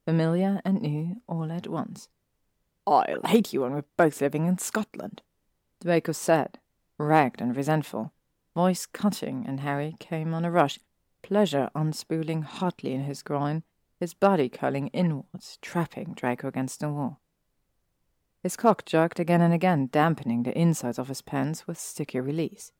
familiar 0.05 0.59
and 0.65 0.81
new 0.81 1.21
all 1.27 1.51
at 1.51 1.67
once. 1.67 2.09
I'll 2.87 3.21
hate 3.25 3.53
you 3.53 3.61
when 3.61 3.73
we're 3.73 3.83
both 3.95 4.21
living 4.21 4.47
in 4.47 4.57
Scotland, 4.57 5.21
Draco 5.83 6.11
said, 6.11 6.57
ragged 6.97 7.41
and 7.41 7.55
resentful, 7.55 8.13
voice 8.53 8.85
cutting, 8.85 9.45
and 9.47 9.59
Harry 9.59 9.95
came 9.99 10.33
on 10.33 10.45
a 10.45 10.51
rush, 10.51 10.79
pleasure 11.21 11.69
unspooling 11.75 12.43
hotly 12.43 12.93
in 12.93 13.03
his 13.03 13.21
groin, 13.21 13.63
his 13.99 14.13
body 14.13 14.49
curling 14.49 14.87
inwards, 14.87 15.57
trapping 15.61 16.13
Draco 16.13 16.47
against 16.47 16.79
the 16.79 16.89
wall. 16.89 17.19
His 18.43 18.55
cock 18.55 18.85
jerked 18.85 19.19
again 19.19 19.41
and 19.41 19.53
again, 19.53 19.89
dampening 19.91 20.43
the 20.43 20.57
insides 20.57 20.99
of 20.99 21.07
his 21.07 21.21
pants 21.21 21.65
with 21.65 21.79
sticky 21.79 22.19
release. 22.19 22.71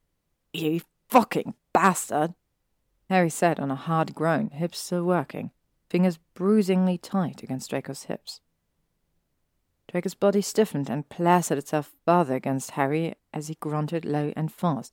You 0.53 0.81
fucking 1.09 1.55
bastard! 1.73 2.35
Harry 3.09 3.29
said 3.29 3.59
on 3.59 3.71
a 3.71 3.75
hard 3.75 4.13
groan, 4.13 4.49
hips 4.49 4.79
still 4.79 5.03
working, 5.03 5.51
fingers 5.89 6.19
bruisingly 6.35 6.97
tight 6.97 7.43
against 7.43 7.69
Draco's 7.69 8.03
hips. 8.03 8.41
Draco's 9.95 10.13
body 10.13 10.41
stiffened 10.41 10.89
and 10.89 11.07
plastered 11.07 11.57
itself 11.57 11.93
farther 12.05 12.35
against 12.35 12.71
Harry 12.71 13.15
as 13.33 13.47
he 13.47 13.55
grunted 13.61 14.03
low 14.03 14.33
and 14.35 14.51
fast. 14.51 14.91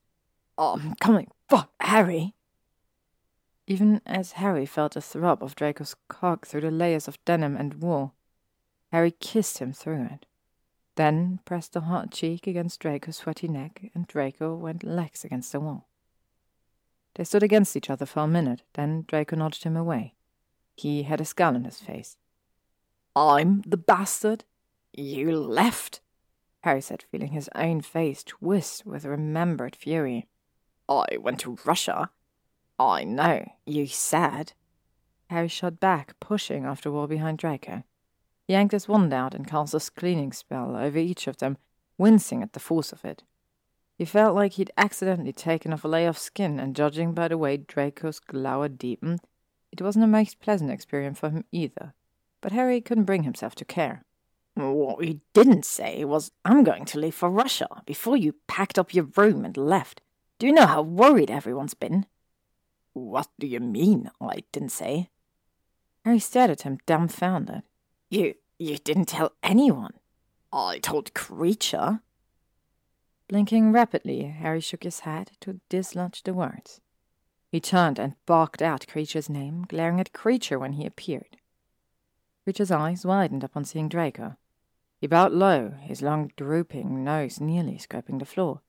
Oh, 0.56 0.74
I'm 0.74 0.94
coming. 0.94 1.26
Fuck, 1.48 1.72
Harry! 1.80 2.36
Even 3.66 4.00
as 4.06 4.38
Harry 4.38 4.64
felt 4.64 4.94
a 4.94 5.00
throb 5.00 5.42
of 5.42 5.56
Draco's 5.56 5.96
cock 6.06 6.46
through 6.46 6.60
the 6.60 6.70
layers 6.70 7.08
of 7.08 7.18
denim 7.24 7.56
and 7.56 7.82
wool, 7.82 8.14
Harry 8.92 9.10
kissed 9.10 9.58
him 9.58 9.72
through 9.72 10.04
it, 10.04 10.26
then 10.94 11.40
pressed 11.44 11.74
a 11.74 11.80
hot 11.80 12.12
cheek 12.12 12.46
against 12.46 12.78
Draco's 12.78 13.16
sweaty 13.16 13.48
neck, 13.48 13.90
and 13.96 14.06
Draco 14.06 14.54
went 14.54 14.84
legs 14.84 15.24
against 15.24 15.50
the 15.50 15.58
wall. 15.58 15.88
They 17.16 17.24
stood 17.24 17.42
against 17.42 17.76
each 17.76 17.90
other 17.90 18.06
for 18.06 18.20
a 18.20 18.28
minute, 18.28 18.62
then 18.74 19.04
Draco 19.08 19.34
nudged 19.34 19.64
him 19.64 19.76
away. 19.76 20.14
He 20.76 21.02
had 21.02 21.20
a 21.20 21.24
scowl 21.24 21.56
on 21.56 21.64
his 21.64 21.80
face. 21.80 22.18
I'm 23.16 23.62
the 23.62 23.76
bastard? 23.76 24.44
You 24.92 25.36
left? 25.36 26.00
Harry 26.62 26.80
said, 26.80 27.04
feeling 27.10 27.32
his 27.32 27.48
own 27.54 27.80
face 27.80 28.22
twist 28.22 28.86
with 28.86 29.04
remembered 29.04 29.74
fury. 29.74 30.28
I 30.88 31.16
went 31.18 31.40
to 31.40 31.58
Russia. 31.64 32.10
I 32.78 33.04
know, 33.04 33.50
you 33.66 33.86
said. 33.86 34.52
Harry 35.30 35.48
shot 35.48 35.80
back, 35.80 36.18
pushing 36.20 36.64
after 36.64 36.90
wall 36.90 37.06
behind 37.06 37.38
Draco. 37.38 37.84
He 38.46 38.52
yanked 38.52 38.72
his 38.72 38.88
wand 38.88 39.12
out 39.12 39.34
and 39.34 39.46
cast 39.46 39.74
a 39.74 39.90
cleaning 39.90 40.32
spell 40.32 40.76
over 40.76 40.98
each 40.98 41.26
of 41.26 41.38
them, 41.38 41.56
wincing 41.96 42.42
at 42.42 42.52
the 42.52 42.60
force 42.60 42.92
of 42.92 43.04
it. 43.04 43.22
He 43.96 44.04
felt 44.04 44.34
like 44.34 44.54
he'd 44.54 44.72
accidentally 44.76 45.32
taken 45.32 45.72
off 45.72 45.84
a 45.84 45.88
layer 45.88 46.08
of 46.08 46.18
skin, 46.18 46.60
and 46.60 46.76
judging 46.76 47.12
by 47.12 47.28
the 47.28 47.38
way 47.38 47.56
Draco's 47.56 48.20
glower 48.20 48.68
deepened, 48.68 49.20
it 49.70 49.80
wasn't 49.80 50.04
a 50.04 50.08
most 50.08 50.40
pleasant 50.40 50.70
experience 50.70 51.18
for 51.18 51.30
him 51.30 51.44
either. 51.50 51.94
But 52.40 52.52
Harry 52.52 52.80
couldn't 52.80 53.04
bring 53.04 53.22
himself 53.22 53.54
to 53.56 53.64
care. 53.64 54.04
What 54.54 55.04
you 55.06 55.20
didn't 55.32 55.64
say 55.64 56.04
was, 56.04 56.30
I'm 56.44 56.62
going 56.62 56.84
to 56.86 56.98
leave 56.98 57.14
for 57.14 57.30
Russia 57.30 57.68
before 57.86 58.16
you 58.16 58.34
packed 58.46 58.78
up 58.78 58.92
your 58.92 59.08
room 59.16 59.44
and 59.44 59.56
left. 59.56 60.02
Do 60.38 60.46
you 60.46 60.52
know 60.52 60.66
how 60.66 60.82
worried 60.82 61.30
everyone's 61.30 61.74
been? 61.74 62.06
What 62.92 63.28
do 63.38 63.46
you 63.46 63.60
mean, 63.60 64.10
I 64.20 64.42
didn't 64.52 64.70
say? 64.70 65.08
Harry 66.04 66.18
stared 66.18 66.50
at 66.50 66.62
him, 66.62 66.78
dumbfounded. 66.84 67.62
You, 68.10 68.34
you 68.58 68.76
didn't 68.76 69.06
tell 69.06 69.32
anyone. 69.42 69.94
I 70.52 70.78
told 70.80 71.14
Kreacher. 71.14 72.00
Blinking 73.28 73.72
rapidly, 73.72 74.24
Harry 74.24 74.60
shook 74.60 74.82
his 74.82 75.00
head 75.00 75.30
to 75.40 75.60
dislodge 75.70 76.22
the 76.22 76.34
words. 76.34 76.80
He 77.50 77.60
turned 77.60 77.98
and 77.98 78.16
barked 78.26 78.60
out 78.60 78.86
Kreacher's 78.86 79.30
name, 79.30 79.64
glaring 79.66 80.00
at 80.00 80.12
Kreacher 80.12 80.60
when 80.60 80.74
he 80.74 80.84
appeared. 80.84 81.38
Kreacher's 82.46 82.70
eyes 82.70 83.06
widened 83.06 83.44
upon 83.44 83.64
seeing 83.64 83.88
Draco. 83.88 84.36
He 85.02 85.08
bowed 85.08 85.32
low, 85.32 85.72
his 85.80 86.00
long 86.00 86.30
drooping 86.36 87.02
nose 87.02 87.40
nearly 87.40 87.76
scraping 87.76 88.18
the 88.18 88.24
floor. 88.24 88.60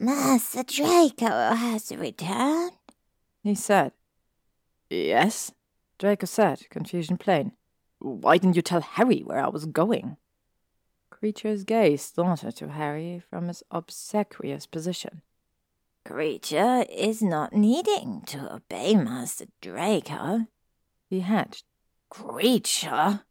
Master 0.00 0.62
Draco 0.62 1.26
has 1.54 1.92
returned, 1.94 2.72
he 3.42 3.54
said. 3.54 3.92
Yes, 4.88 5.52
Draco 5.98 6.24
said, 6.24 6.70
confusion 6.70 7.18
plain. 7.18 7.52
Why 7.98 8.38
didn't 8.38 8.56
you 8.56 8.62
tell 8.62 8.80
Harry 8.80 9.20
where 9.20 9.44
I 9.44 9.48
was 9.48 9.66
going? 9.66 10.16
Kreacher's 11.12 11.64
gaze 11.64 12.00
started 12.00 12.56
to 12.56 12.70
Harry 12.70 13.22
from 13.28 13.48
his 13.48 13.62
obsequious 13.70 14.64
position. 14.64 15.20
Kreacher 16.06 16.86
is 16.90 17.20
not 17.20 17.52
needing 17.52 18.22
to 18.28 18.54
obey 18.54 18.94
Master 18.94 19.48
Draco. 19.60 20.46
He 21.10 21.20
hatched. 21.20 21.66
Kreacher? 22.10 23.24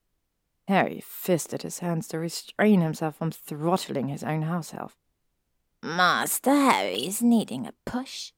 Harry 0.72 1.04
fisted 1.06 1.64
his 1.64 1.80
hands 1.80 2.08
to 2.08 2.18
restrain 2.18 2.80
himself 2.80 3.18
from 3.18 3.30
throttling 3.30 4.08
his 4.08 4.24
own 4.24 4.44
house 4.44 4.74
elf. 4.74 4.96
Master 5.84 6.56
Harry 6.56 7.06
is 7.06 7.22
needing 7.22 7.68
a 7.68 7.74
push. 7.86 8.32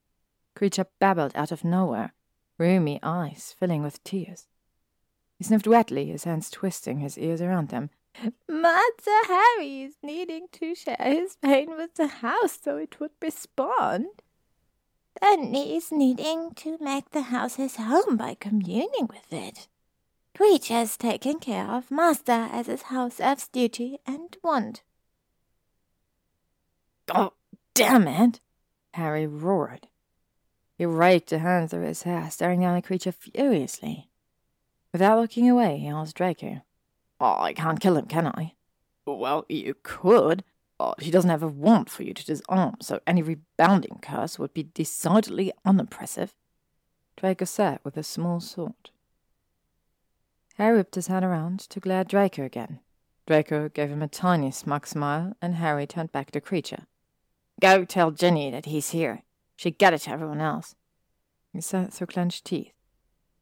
Kreacher 0.55 0.87
babbled 0.99 1.33
out 1.35 1.51
of 1.51 1.63
nowhere, 1.63 2.13
roomy 2.57 2.99
eyes 3.03 3.53
filling 3.59 3.83
with 3.83 4.03
tears. 4.03 4.47
He 5.37 5.43
sniffed 5.43 5.67
wetly, 5.67 6.07
his 6.07 6.23
hands 6.23 6.49
twisting 6.49 6.97
his 6.97 7.19
ears 7.19 7.39
around 7.39 7.69
them. 7.69 7.91
Master 8.49 9.19
Harry 9.27 9.83
is 9.83 9.97
needing 10.01 10.47
to 10.53 10.73
share 10.73 10.97
his 10.99 11.35
pain 11.35 11.77
with 11.77 11.93
the 11.93 12.07
house 12.07 12.59
so 12.63 12.77
it 12.77 12.99
would 12.99 13.11
respond. 13.21 14.07
Then 15.21 15.53
he 15.53 15.77
is 15.77 15.91
needing 15.91 16.55
to 16.55 16.79
make 16.81 17.11
the 17.11 17.29
house 17.33 17.55
his 17.55 17.75
home 17.75 18.17
by 18.17 18.35
communing 18.39 19.07
with 19.07 19.31
it. 19.31 19.67
Kreacher 20.37 20.81
is 20.81 20.97
taking 20.97 21.39
care 21.39 21.69
of 21.69 21.91
Master 21.91 22.49
as 22.51 22.65
his 22.65 22.83
house 22.83 23.19
elf's 23.19 23.47
duty 23.47 23.99
and 24.05 24.35
want. 24.43 24.81
Oh, 27.13 27.33
damn 27.75 28.07
it! 28.07 28.39
Harry 28.93 29.27
roared. 29.27 29.87
He 30.75 30.85
raked 30.85 31.31
a 31.31 31.39
hand 31.39 31.69
through 31.69 31.85
his 31.85 32.03
hair, 32.03 32.31
staring 32.31 32.61
down 32.61 32.75
the 32.75 32.81
creature 32.81 33.11
furiously. 33.11 34.09
Without 34.91 35.19
looking 35.19 35.49
away, 35.49 35.77
he 35.77 35.87
asked 35.87 36.15
Draco, 36.15 36.61
oh, 37.19 37.35
I 37.39 37.53
can't 37.53 37.79
kill 37.79 37.97
him, 37.97 38.07
can 38.07 38.27
I? 38.27 38.53
Well, 39.05 39.45
you 39.49 39.75
could, 39.83 40.43
but 40.77 41.01
he 41.01 41.11
doesn't 41.11 41.29
have 41.29 41.43
a 41.43 41.47
wand 41.47 41.89
for 41.89 42.03
you 42.03 42.13
to 42.13 42.25
disarm, 42.25 42.77
so 42.81 42.99
any 43.05 43.21
rebounding 43.21 43.99
curse 44.01 44.39
would 44.39 44.53
be 44.53 44.69
decidedly 44.73 45.51
unimpressive. 45.63 46.33
Draco 47.17 47.45
sat 47.45 47.81
with 47.83 47.97
a 47.97 48.03
small 48.03 48.39
sword. 48.39 48.89
Harry 50.53 50.77
whipped 50.77 50.95
his 50.95 51.07
head 51.07 51.23
around 51.23 51.59
to 51.59 51.79
glare 51.79 52.01
at 52.01 52.07
Draco 52.07 52.43
again. 52.43 52.79
Draco 53.25 53.69
gave 53.69 53.89
him 53.89 54.01
a 54.01 54.07
tiny 54.07 54.51
smug 54.51 54.85
smile, 54.85 55.35
and 55.41 55.55
Harry 55.55 55.87
turned 55.87 56.11
back 56.11 56.31
to 56.31 56.41
Kreacher. 56.41 56.85
Go 57.61 57.85
tell 57.85 58.11
Ginny 58.11 58.51
that 58.51 58.65
he's 58.65 58.89
here. 58.89 59.23
She 59.55 59.71
get 59.71 59.93
it 59.93 60.01
to 60.01 60.11
everyone 60.11 60.41
else. 60.41 60.75
He 61.53 61.61
said 61.61 61.93
through 61.93 62.07
clenched 62.07 62.45
teeth. 62.45 62.73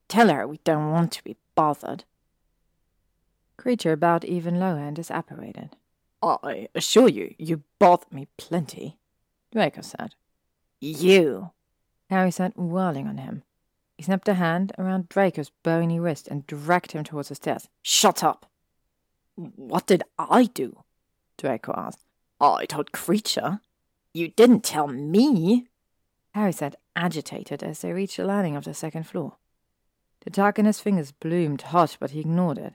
Tell 0.07 0.29
her 0.29 0.47
we 0.47 0.59
don't 0.63 0.91
want 0.91 1.11
to 1.13 1.23
be 1.23 1.37
bothered. 1.55 2.03
Kreacher 3.57 3.99
bowed 3.99 4.25
even 4.25 4.59
lower 4.59 4.79
and 4.79 4.97
disapparated. 4.97 5.71
I 6.21 6.67
assure 6.75 7.09
you, 7.09 7.33
you 7.37 7.63
bother 7.79 8.05
me 8.11 8.27
plenty, 8.37 8.97
Draco 9.51 9.81
said. 9.81 10.15
You, 10.79 11.51
Harry 12.09 12.31
said, 12.31 12.53
whirling 12.55 13.07
on 13.07 13.17
him. 13.17 13.43
He 14.01 14.05
snapped 14.05 14.27
a 14.27 14.33
hand 14.33 14.71
around 14.79 15.09
Draco's 15.09 15.51
bony 15.61 15.99
wrist 15.99 16.27
and 16.27 16.47
dragged 16.47 16.93
him 16.93 17.03
towards 17.03 17.29
the 17.29 17.35
stairs. 17.35 17.67
Shut 17.83 18.23
up! 18.23 18.49
What 19.35 19.85
did 19.85 20.01
I 20.17 20.45
do? 20.45 20.83
Draco 21.37 21.71
asked. 21.77 22.03
I 22.39 22.65
told 22.65 22.93
Kreacher. 22.93 23.59
You 24.11 24.29
didn't 24.29 24.63
tell 24.63 24.87
me, 24.87 25.67
Harry 26.31 26.51
said, 26.51 26.77
agitated, 26.95 27.61
as 27.61 27.81
they 27.81 27.93
reached 27.93 28.17
the 28.17 28.25
landing 28.25 28.55
of 28.55 28.63
the 28.63 28.73
second 28.73 29.05
floor. 29.05 29.35
The 30.21 30.31
tuck 30.31 30.57
in 30.57 30.65
his 30.65 30.79
fingers 30.79 31.11
bloomed 31.11 31.61
hot, 31.61 31.97
but 31.99 32.09
he 32.09 32.21
ignored 32.21 32.57
it, 32.57 32.73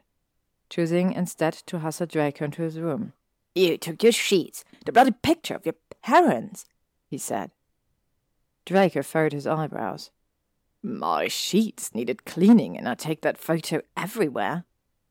choosing 0.71 1.13
instead 1.13 1.55
to 1.55 1.81
hustle 1.81 2.07
Draco 2.07 2.45
into 2.45 2.63
his 2.63 2.79
room. 2.79 3.15
You 3.53 3.77
took 3.79 4.01
your 4.05 4.13
sheets, 4.13 4.63
the 4.85 4.93
bloody 4.93 5.11
picture 5.11 5.57
of 5.57 5.67
your 5.67 5.75
parents, 6.03 6.67
he 7.11 7.19
said. 7.19 7.51
Draco 8.65 9.03
furrowed 9.03 9.33
his 9.33 9.49
eyebrows. 9.49 10.13
My 10.83 11.29
sheets 11.29 11.95
needed 11.95 12.25
cleaning, 12.25 12.77
and 12.77 12.89
I 12.89 12.95
take 12.95 13.23
that 13.23 13.39
photo 13.39 13.81
everywhere. 13.97 14.65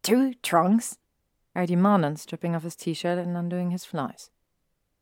Two 0.03 0.33
trunks? 0.35 0.97
Harry 1.53 1.67
demanded, 1.67 2.19
stripping 2.19 2.55
off 2.55 2.63
his 2.63 2.75
t-shirt 2.75 3.17
and 3.17 3.35
undoing 3.35 3.71
his 3.71 3.85
flies. 3.85 4.29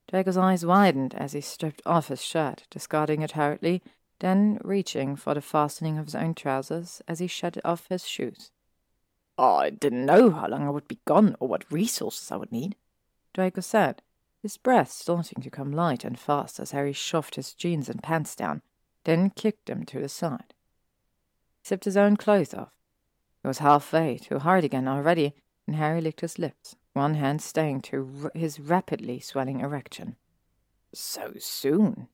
Draco's 0.08 0.38
eyes 0.38 0.66
widened 0.66 1.16
as 1.16 1.34
he 1.34 1.42
stripped 1.42 1.82
off 1.86 2.10
his 2.10 2.22
shirt, 2.24 2.64
discarding 2.70 3.22
it 3.22 3.32
hurriedly, 3.32 3.82
then 4.20 4.60
reaching 4.64 5.16
for 5.16 5.34
the 5.34 5.42
fastening 5.42 5.98
of 5.98 6.06
his 6.06 6.16
own 6.16 6.34
trousers 6.34 7.02
as 7.08 7.20
he 7.20 7.28
shed 7.28 7.60
off 7.66 7.88
his 7.88 8.08
shoes. 8.08 8.52
I 9.38 9.72
didn't 9.72 10.06
know 10.06 10.30
how 10.30 10.48
long 10.48 10.68
I 10.68 10.70
would 10.70 10.88
be 10.88 11.00
gone 11.06 11.36
or 11.40 11.48
what 11.48 11.72
resources 11.72 12.32
I 12.32 12.38
would 12.38 12.52
need, 12.52 12.76
Draco 13.34 13.62
said, 13.62 14.02
his 14.42 14.58
breath 14.58 14.92
starting 14.92 15.42
to 15.42 15.50
come 15.50 15.72
light 15.72 16.04
and 16.04 16.20
fast 16.20 16.60
as 16.60 16.72
Harry 16.72 16.94
shoved 16.94 17.36
his 17.36 17.54
jeans 17.54 17.90
and 17.90 18.04
pants 18.04 18.36
down, 18.36 18.62
then 19.04 19.30
kicked 19.30 19.70
him 19.70 19.86
to 19.86 20.00
the 20.00 20.10
side. 20.10 20.54
He 21.62 21.68
sipped 21.68 21.86
his 21.86 21.98
own 21.98 22.18
clothes 22.18 22.54
off. 22.54 22.74
It 23.44 23.48
was 23.48 23.60
halfway 23.60 24.18
to 24.20 24.40
hard 24.40 24.64
again 24.64 24.88
already, 24.88 25.34
and 25.68 25.76
Harry 25.76 26.02
licked 26.02 26.22
his 26.22 26.40
lips 26.40 26.76
one 26.94 27.16
hand 27.16 27.42
staying 27.42 27.82
to 27.82 28.30
his 28.34 28.60
rapidly 28.60 29.20
swelling 29.20 29.60
erection. 29.60 30.16
So 30.94 31.34
soon, 31.40 32.08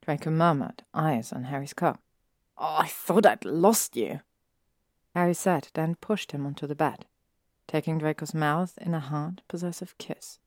Draco 0.00 0.30
murmured, 0.30 0.84
eyes 0.94 1.32
on 1.32 1.44
Harry's 1.44 1.74
cock. 1.74 2.00
Oh, 2.56 2.76
I 2.78 2.88
thought 2.88 3.26
I'd 3.26 3.44
lost 3.44 3.94
you. 3.96 4.20
Harry 5.14 5.34
sat, 5.34 5.70
then 5.74 5.96
pushed 5.96 6.32
him 6.32 6.46
onto 6.46 6.66
the 6.66 6.74
bed, 6.74 7.04
taking 7.68 7.98
Draco's 7.98 8.34
mouth 8.34 8.78
in 8.78 8.94
a 8.94 9.00
hard, 9.00 9.42
possessive 9.48 9.96
kiss. 9.98 10.38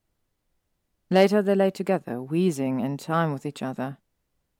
Later 1.08 1.40
they 1.40 1.54
lay 1.54 1.70
together, 1.70 2.20
wheezing 2.20 2.80
in 2.80 2.96
time 2.96 3.32
with 3.32 3.46
each 3.46 3.62
other. 3.62 3.98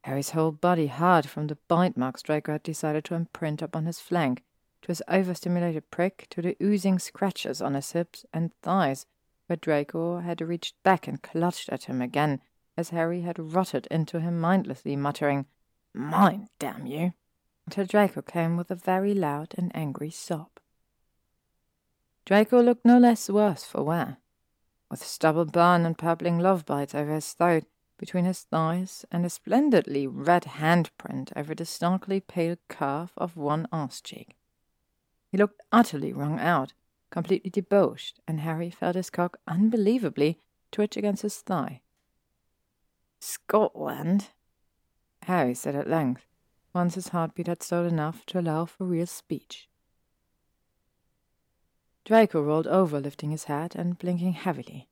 Harry's 0.06 0.31
whole 0.31 0.53
body 0.53 0.87
hard 0.87 1.28
from 1.28 1.49
the 1.49 1.58
bite 1.67 1.97
marks 1.97 2.22
Draco 2.22 2.53
had 2.53 2.62
decided 2.62 3.05
to 3.05 3.17
imprint 3.17 3.60
upon 3.60 3.87
his 3.87 3.99
flank, 3.99 4.44
to 4.83 4.87
his 4.87 5.03
overstimulated 5.08 5.90
prick, 5.90 6.28
to 6.31 6.40
the 6.40 6.56
oozing 6.62 7.01
scratches 7.01 7.60
on 7.60 7.74
his 7.74 7.90
hips 7.90 8.24
and 8.33 8.55
thighs, 8.62 9.06
but 9.49 9.60
Draco 9.60 10.21
had 10.21 10.40
reached 10.40 10.81
back 10.85 11.08
and 11.08 11.21
clutched 11.21 11.69
at 11.71 11.85
him 11.85 12.01
again, 12.01 12.40
as 12.76 12.90
Harry 12.90 13.22
had 13.22 13.53
rotted 13.53 13.89
into 13.90 14.21
him 14.21 14.39
mindlessly, 14.39 14.94
muttering, 14.94 15.47
Mine, 15.92 16.51
damn 16.60 16.87
you! 16.87 17.12
until 17.65 17.85
Draco 17.85 18.22
came 18.22 18.56
with 18.56 18.71
a 18.71 18.76
very 18.76 19.12
loud 19.12 19.56
and 19.58 19.74
angry 19.74 20.10
sob. 20.10 20.51
Draco 22.24 22.62
looked 22.62 22.85
no 22.85 22.99
less 22.99 23.28
worse 23.28 23.65
for 23.65 23.83
wear, 23.83 24.19
with 24.89 25.05
stubble 25.05 25.47
burn 25.47 25.85
and 25.85 25.99
purpling 25.99 26.39
love 26.39 26.65
bites 26.65 26.94
over 26.94 27.12
his 27.12 27.33
throat, 27.33 27.65
between 27.98 28.24
his 28.24 28.42
thighs, 28.42 29.04
and 29.10 29.24
a 29.24 29.30
splendidly 29.30 30.06
red 30.06 30.44
handprint 30.44 31.32
over 31.34 31.54
the 31.54 31.64
starkly 31.64 32.20
pale 32.20 32.56
curve 32.68 33.12
of 33.16 33.36
one 33.36 33.66
arse 33.72 34.00
cheek. 34.00 34.36
He 35.30 35.38
looked 35.38 35.60
utterly 35.72 36.12
wrung 36.12 36.38
out, 36.38 36.72
completely 37.10 37.50
debauched, 37.50 38.20
and 38.26 38.40
Harry 38.40 38.70
felt 38.70 38.96
his 38.96 39.10
cock 39.10 39.38
unbelievably 39.46 40.38
twitch 40.70 40.96
against 40.96 41.22
his 41.22 41.36
thigh. 41.38 41.80
Scotland? 43.20 44.28
Harry 45.22 45.54
said 45.54 45.74
at 45.74 45.88
length, 45.88 46.26
once 46.74 46.94
his 46.94 47.08
heartbeat 47.08 47.46
had 47.46 47.62
slowed 47.62 47.90
enough 47.90 48.26
to 48.26 48.38
allow 48.38 48.64
for 48.64 48.84
real 48.84 49.06
speech. 49.06 49.68
Draco 52.04 52.40
rolled 52.40 52.68
over, 52.68 53.00
lifting 53.00 53.30
his 53.30 53.44
head 53.44 53.74
and 53.74 53.98
blinking 53.98 54.34
heavily. 54.34 54.88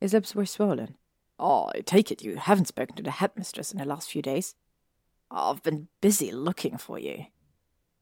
His 0.00 0.14
lips 0.14 0.34
were 0.34 0.46
swollen. 0.46 0.96
Oh, 1.38 1.70
I 1.74 1.80
take 1.80 2.10
it 2.10 2.22
you 2.22 2.36
haven't 2.36 2.68
spoken 2.68 2.96
to 2.96 3.02
the 3.02 3.10
headmistress 3.10 3.72
in 3.72 3.78
the 3.78 3.84
last 3.84 4.10
few 4.10 4.22
days. 4.22 4.54
I've 5.30 5.62
been 5.62 5.88
busy 6.00 6.32
looking 6.32 6.78
for 6.78 6.98
you, 6.98 7.26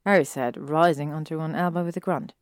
Harry 0.04 0.24
said, 0.24 0.56
rising 0.68 1.12
onto 1.12 1.38
one 1.38 1.54
elbow 1.54 1.84
with 1.84 1.96
a 1.96 2.00
grunt. 2.00 2.34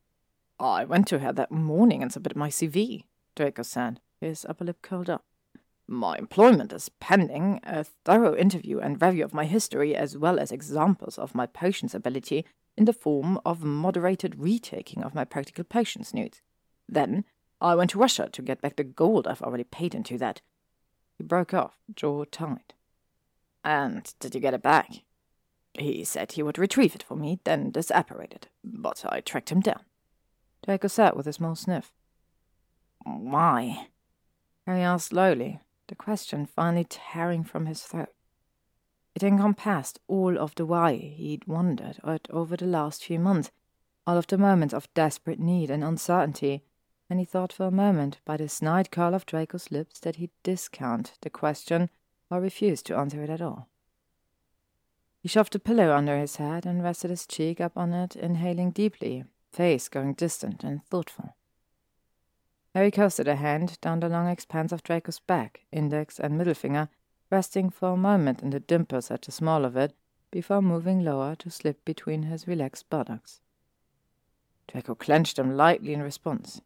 I 0.59 0.85
went 0.85 1.07
to 1.09 1.21
her 1.21 1.33
that 1.33 1.53
morning 1.53 2.03
and 2.03 2.13
submitted 2.13 2.37
my 2.37 2.49
CV, 2.49 3.05
Draco 3.37 3.63
said, 3.63 4.01
his 4.21 4.45
upper 4.49 4.65
lip 4.65 4.83
curled 4.83 5.09
up. 5.09 5.25
My 5.87 6.17
employment 6.17 6.73
is 6.73 6.89
pending, 7.01 7.61
a 7.65 7.85
thorough 7.85 8.37
interview 8.37 8.79
and 8.79 9.01
review 9.01 9.25
of 9.25 9.35
my 9.35 9.45
history, 9.45 9.95
as 9.95 10.17
well 10.17 10.39
as 10.39 10.51
examples 10.51 11.19
of 11.19 11.35
my 11.35 11.47
potions 11.47 11.95
ability 11.95 12.45
in 12.77 12.85
the 12.85 12.93
form 12.93 13.39
of 13.45 13.63
moderated 13.63 14.37
retaking 14.39 15.03
of 15.03 15.15
my 15.15 15.25
practical 15.25 15.65
potions 15.65 16.15
notes. 16.15 16.41
Then 16.89 17.25
I 17.61 17.75
went 17.75 17.91
to 17.91 17.99
Russia 17.99 18.29
to 18.33 18.43
get 18.43 18.61
back 18.61 18.77
the 18.77 18.85
gold 18.85 19.27
I've 19.27 19.43
already 19.43 19.65
paid 19.65 19.95
into 19.95 20.19
that. 20.19 20.41
He 21.19 21.25
broke 21.25 21.55
off, 21.55 21.79
jaw 21.95 22.25
tight. 22.25 22.75
And 23.65 24.13
did 24.19 24.35
you 24.35 24.41
get 24.41 24.55
it 24.55 24.63
back? 24.63 25.03
He 25.75 26.05
said 26.05 26.33
he 26.33 26.43
would 26.43 26.59
retrieve 26.59 26.95
it 26.95 27.03
for 27.03 27.17
me, 27.17 27.41
then 27.45 27.73
disapparated, 27.73 28.45
but 28.63 29.05
I 29.09 29.21
tracked 29.21 29.51
him 29.51 29.61
down. 29.61 29.81
Draco 30.65 30.89
sat 30.89 31.17
with 31.17 31.27
a 31.27 31.33
small 31.33 31.55
sniff. 31.55 31.93
Why? 33.05 33.89
Harry 34.67 34.83
asked 34.83 35.09
slowly, 35.09 35.61
the 35.89 35.95
question 35.95 36.47
finally 36.47 36.85
tearing 36.85 37.43
from 37.43 37.67
his 37.67 37.83
throat. 37.83 38.11
It 39.15 39.23
encompassed 39.23 39.99
all 40.09 40.39
of 40.39 40.55
the 40.55 40.65
why 40.65 40.97
he'd 40.97 41.47
wondered 41.47 41.99
at 42.05 42.29
over 42.31 42.57
the 42.57 42.67
last 42.67 43.05
few 43.05 43.19
months, 43.19 43.51
all 44.07 44.17
of 44.17 44.27
the 44.27 44.39
moments 44.39 44.75
of 44.75 44.93
desperate 44.95 45.39
need 45.39 45.71
and 45.71 45.85
uncertainty, 45.85 46.65
and 47.13 47.21
he 47.21 47.27
thought 47.27 47.53
for 47.53 47.67
a 47.67 47.71
moment 47.71 48.19
by 48.25 48.39
the 48.39 48.49
snide 48.49 48.91
curl 48.91 49.15
of 49.15 49.27
Draco's 49.27 49.71
lips 49.71 50.01
that 50.01 50.17
he'd 50.17 50.31
discount 50.43 51.13
the 51.21 51.29
question 51.29 51.91
or 52.31 52.41
refuse 52.41 52.83
to 52.85 52.97
answer 52.97 53.23
it 53.23 53.29
at 53.29 53.43
all. 53.43 53.69
He 55.21 55.29
shoved 55.29 55.55
a 55.55 55.59
pillow 55.59 55.93
under 55.93 56.17
his 56.17 56.37
head 56.37 56.65
and 56.65 56.83
rested 56.83 57.11
his 57.11 57.27
cheek 57.27 57.61
up 57.61 57.77
on 57.77 57.93
it, 57.93 58.17
inhaling 58.17 58.71
deeply, 58.71 59.25
face 59.53 59.91
going 59.91 60.15
distant 60.15 60.65
and 60.65 60.83
thoughtful. 60.87 61.37
Harry 62.75 62.91
coasted 62.91 63.29
a 63.29 63.37
hand 63.37 63.79
down 63.83 64.01
the 64.01 64.09
long 64.09 64.27
expanse 64.27 64.73
of 64.73 64.83
Draco's 64.83 65.19
back, 65.19 65.67
index 65.71 66.19
and 66.19 66.39
middle 66.39 66.55
finger, 66.55 66.89
resting 67.31 67.69
for 67.69 67.93
a 67.93 67.97
moment 67.99 68.41
in 68.41 68.49
the 68.49 68.61
dimples 68.61 69.11
at 69.11 69.21
the 69.21 69.33
small 69.33 69.67
of 69.67 69.77
it, 69.77 69.93
before 70.31 70.63
moving 70.63 71.05
lower 71.05 71.35
to 71.35 71.51
slip 71.51 71.85
between 71.85 72.23
his 72.23 72.49
relaxed 72.49 72.89
buttocks. 72.89 73.43
Draco 74.67 74.95
clenched 74.95 75.37
them 75.37 75.59
lightly 75.59 75.93
in 75.93 76.01
response. 76.01 76.63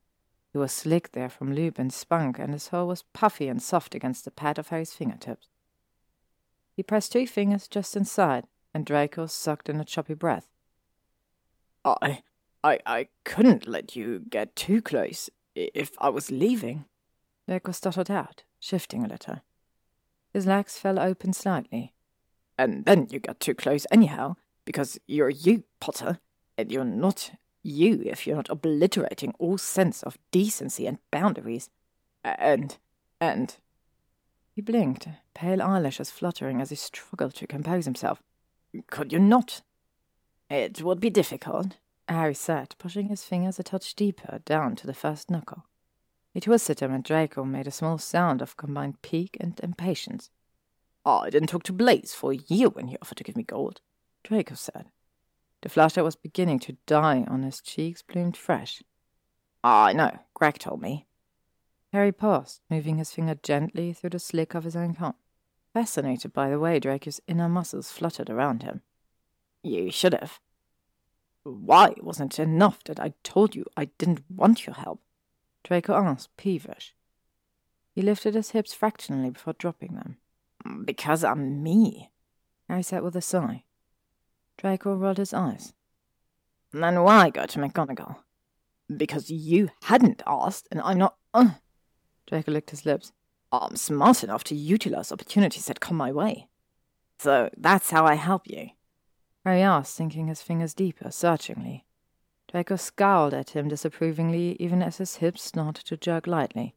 He 0.56 0.58
was 0.58 0.72
slick 0.72 1.12
there 1.12 1.28
from 1.28 1.54
lube 1.54 1.78
and 1.78 1.92
spunk, 1.92 2.38
and 2.38 2.54
his 2.54 2.68
hole 2.68 2.88
was 2.88 3.04
puffy 3.12 3.46
and 3.46 3.60
soft 3.62 3.94
against 3.94 4.24
the 4.24 4.30
pad 4.30 4.58
of 4.58 4.68
Harry's 4.68 4.94
fingertips. 4.94 5.48
He 6.74 6.82
pressed 6.82 7.12
two 7.12 7.26
fingers 7.26 7.68
just 7.68 7.94
inside, 7.94 8.46
and 8.72 8.86
Draco 8.86 9.26
sucked 9.26 9.68
in 9.68 9.78
a 9.78 9.84
choppy 9.84 10.14
breath. 10.14 10.46
I 11.84 12.22
I, 12.64 12.78
I 12.86 13.08
couldn't 13.24 13.68
let 13.68 13.96
you 13.96 14.20
get 14.30 14.56
too 14.56 14.80
close 14.80 15.28
if 15.54 15.90
I 15.98 16.08
was 16.08 16.30
leaving. 16.30 16.86
Draco 17.46 17.72
stuttered 17.72 18.10
out, 18.10 18.44
shifting 18.58 19.04
a 19.04 19.08
little. 19.08 19.42
His 20.32 20.46
legs 20.46 20.78
fell 20.78 20.98
open 20.98 21.34
slightly. 21.34 21.92
And 22.56 22.86
then 22.86 23.08
you 23.10 23.20
got 23.20 23.40
too 23.40 23.54
close 23.54 23.86
anyhow, 23.90 24.36
because 24.64 24.98
you're 25.06 25.28
you, 25.28 25.64
Potter, 25.80 26.18
and 26.56 26.72
you're 26.72 26.82
not 26.82 27.32
you 27.66 28.02
if 28.04 28.26
you're 28.26 28.36
not 28.36 28.50
obliterating 28.50 29.34
all 29.38 29.58
sense 29.58 30.02
of 30.02 30.18
decency 30.30 30.86
and 30.86 30.98
boundaries. 31.10 31.68
And, 32.24 32.76
and. 33.20 33.56
He 34.54 34.62
blinked, 34.62 35.08
pale 35.34 35.60
eyelashes 35.60 36.10
fluttering 36.10 36.60
as 36.60 36.70
he 36.70 36.76
struggled 36.76 37.34
to 37.34 37.46
compose 37.46 37.84
himself. 37.84 38.22
Could 38.88 39.12
you 39.12 39.18
not? 39.18 39.62
It 40.48 40.80
would 40.82 41.00
be 41.00 41.10
difficult, 41.10 41.76
Harry 42.08 42.34
said, 42.34 42.74
pushing 42.78 43.08
his 43.08 43.24
fingers 43.24 43.58
a 43.58 43.62
touch 43.62 43.94
deeper 43.94 44.40
down 44.44 44.76
to 44.76 44.86
the 44.86 44.94
first 44.94 45.30
knuckle. 45.30 45.64
He 46.32 46.40
twisted 46.40 46.80
him, 46.80 46.92
and 46.92 47.02
Draco 47.02 47.44
made 47.44 47.66
a 47.66 47.70
small 47.70 47.98
sound 47.98 48.42
of 48.42 48.56
combined 48.56 49.02
pique 49.02 49.36
and 49.40 49.58
impatience. 49.62 50.30
I 51.04 51.30
didn't 51.30 51.48
talk 51.48 51.62
to 51.64 51.72
Blaise 51.72 52.14
for 52.14 52.32
a 52.32 52.40
year 52.48 52.68
when 52.68 52.88
he 52.88 52.98
offered 53.00 53.18
to 53.18 53.24
give 53.24 53.36
me 53.36 53.42
gold, 53.42 53.80
Draco 54.22 54.54
said. 54.54 54.86
The 55.62 55.68
flush 55.68 55.94
that 55.94 56.04
was 56.04 56.16
beginning 56.16 56.58
to 56.60 56.76
die 56.86 57.24
on 57.28 57.42
his 57.42 57.60
cheeks 57.60 58.02
bloomed 58.02 58.36
fresh. 58.36 58.82
Ah, 59.64 59.86
I 59.86 59.92
know, 59.92 60.18
Greg 60.34 60.58
told 60.58 60.80
me. 60.80 61.06
Harry 61.92 62.12
paused, 62.12 62.60
moving 62.68 62.98
his 62.98 63.12
finger 63.12 63.36
gently 63.42 63.92
through 63.92 64.10
the 64.10 64.18
slick 64.18 64.54
of 64.54 64.64
his 64.64 64.76
own 64.76 64.94
comb, 64.94 65.14
fascinated 65.72 66.32
by 66.32 66.50
the 66.50 66.58
way 66.60 66.78
Draco's 66.78 67.20
inner 67.26 67.48
muscles 67.48 67.90
fluttered 67.90 68.30
around 68.30 68.62
him. 68.62 68.82
You 69.62 69.90
should 69.90 70.12
have. 70.12 70.40
Why 71.42 71.94
wasn't 72.00 72.38
it 72.38 72.42
enough 72.42 72.82
that 72.84 73.00
I 73.00 73.14
told 73.22 73.54
you 73.54 73.64
I 73.76 73.86
didn't 73.98 74.24
want 74.28 74.66
your 74.66 74.74
help? 74.74 75.00
Draco 75.64 75.94
asked, 75.94 76.36
peevish. 76.36 76.94
He 77.94 78.02
lifted 78.02 78.34
his 78.34 78.50
hips 78.50 78.74
fractionally 78.74 79.30
before 79.30 79.54
dropping 79.54 79.94
them. 79.94 80.18
Because 80.84 81.24
I'm 81.24 81.62
me, 81.62 82.10
Harry 82.68 82.82
said 82.82 83.02
with 83.02 83.16
a 83.16 83.20
sigh. 83.20 83.64
Draco 84.58 84.94
rolled 84.94 85.18
his 85.18 85.34
eyes. 85.34 85.74
Then 86.72 87.02
why 87.02 87.30
go 87.30 87.46
to 87.46 87.58
McGonagall? 87.58 88.16
Because 88.94 89.30
you 89.30 89.70
hadn't 89.84 90.22
asked, 90.26 90.68
and 90.70 90.80
I'm 90.80 90.98
not. 90.98 91.16
Uh. 91.34 91.50
Draco 92.26 92.52
licked 92.52 92.70
his 92.70 92.86
lips. 92.86 93.12
I'm 93.52 93.76
smart 93.76 94.24
enough 94.24 94.44
to 94.44 94.54
utilize 94.54 95.12
opportunities 95.12 95.66
that 95.66 95.80
come 95.80 95.96
my 95.96 96.12
way. 96.12 96.48
So 97.18 97.50
that's 97.56 97.90
how 97.90 98.04
I 98.04 98.14
help 98.14 98.42
you. 98.46 98.70
Harry 99.44 99.62
asked, 99.62 99.94
sinking 99.94 100.26
his 100.26 100.42
fingers 100.42 100.74
deeper, 100.74 101.10
searchingly. 101.10 101.84
Draco 102.50 102.76
scowled 102.76 103.34
at 103.34 103.50
him 103.50 103.68
disapprovingly, 103.68 104.56
even 104.60 104.82
as 104.82 104.98
his 104.98 105.16
hips 105.16 105.42
started 105.42 105.84
to 105.86 105.96
jerk 105.96 106.26
lightly. 106.26 106.74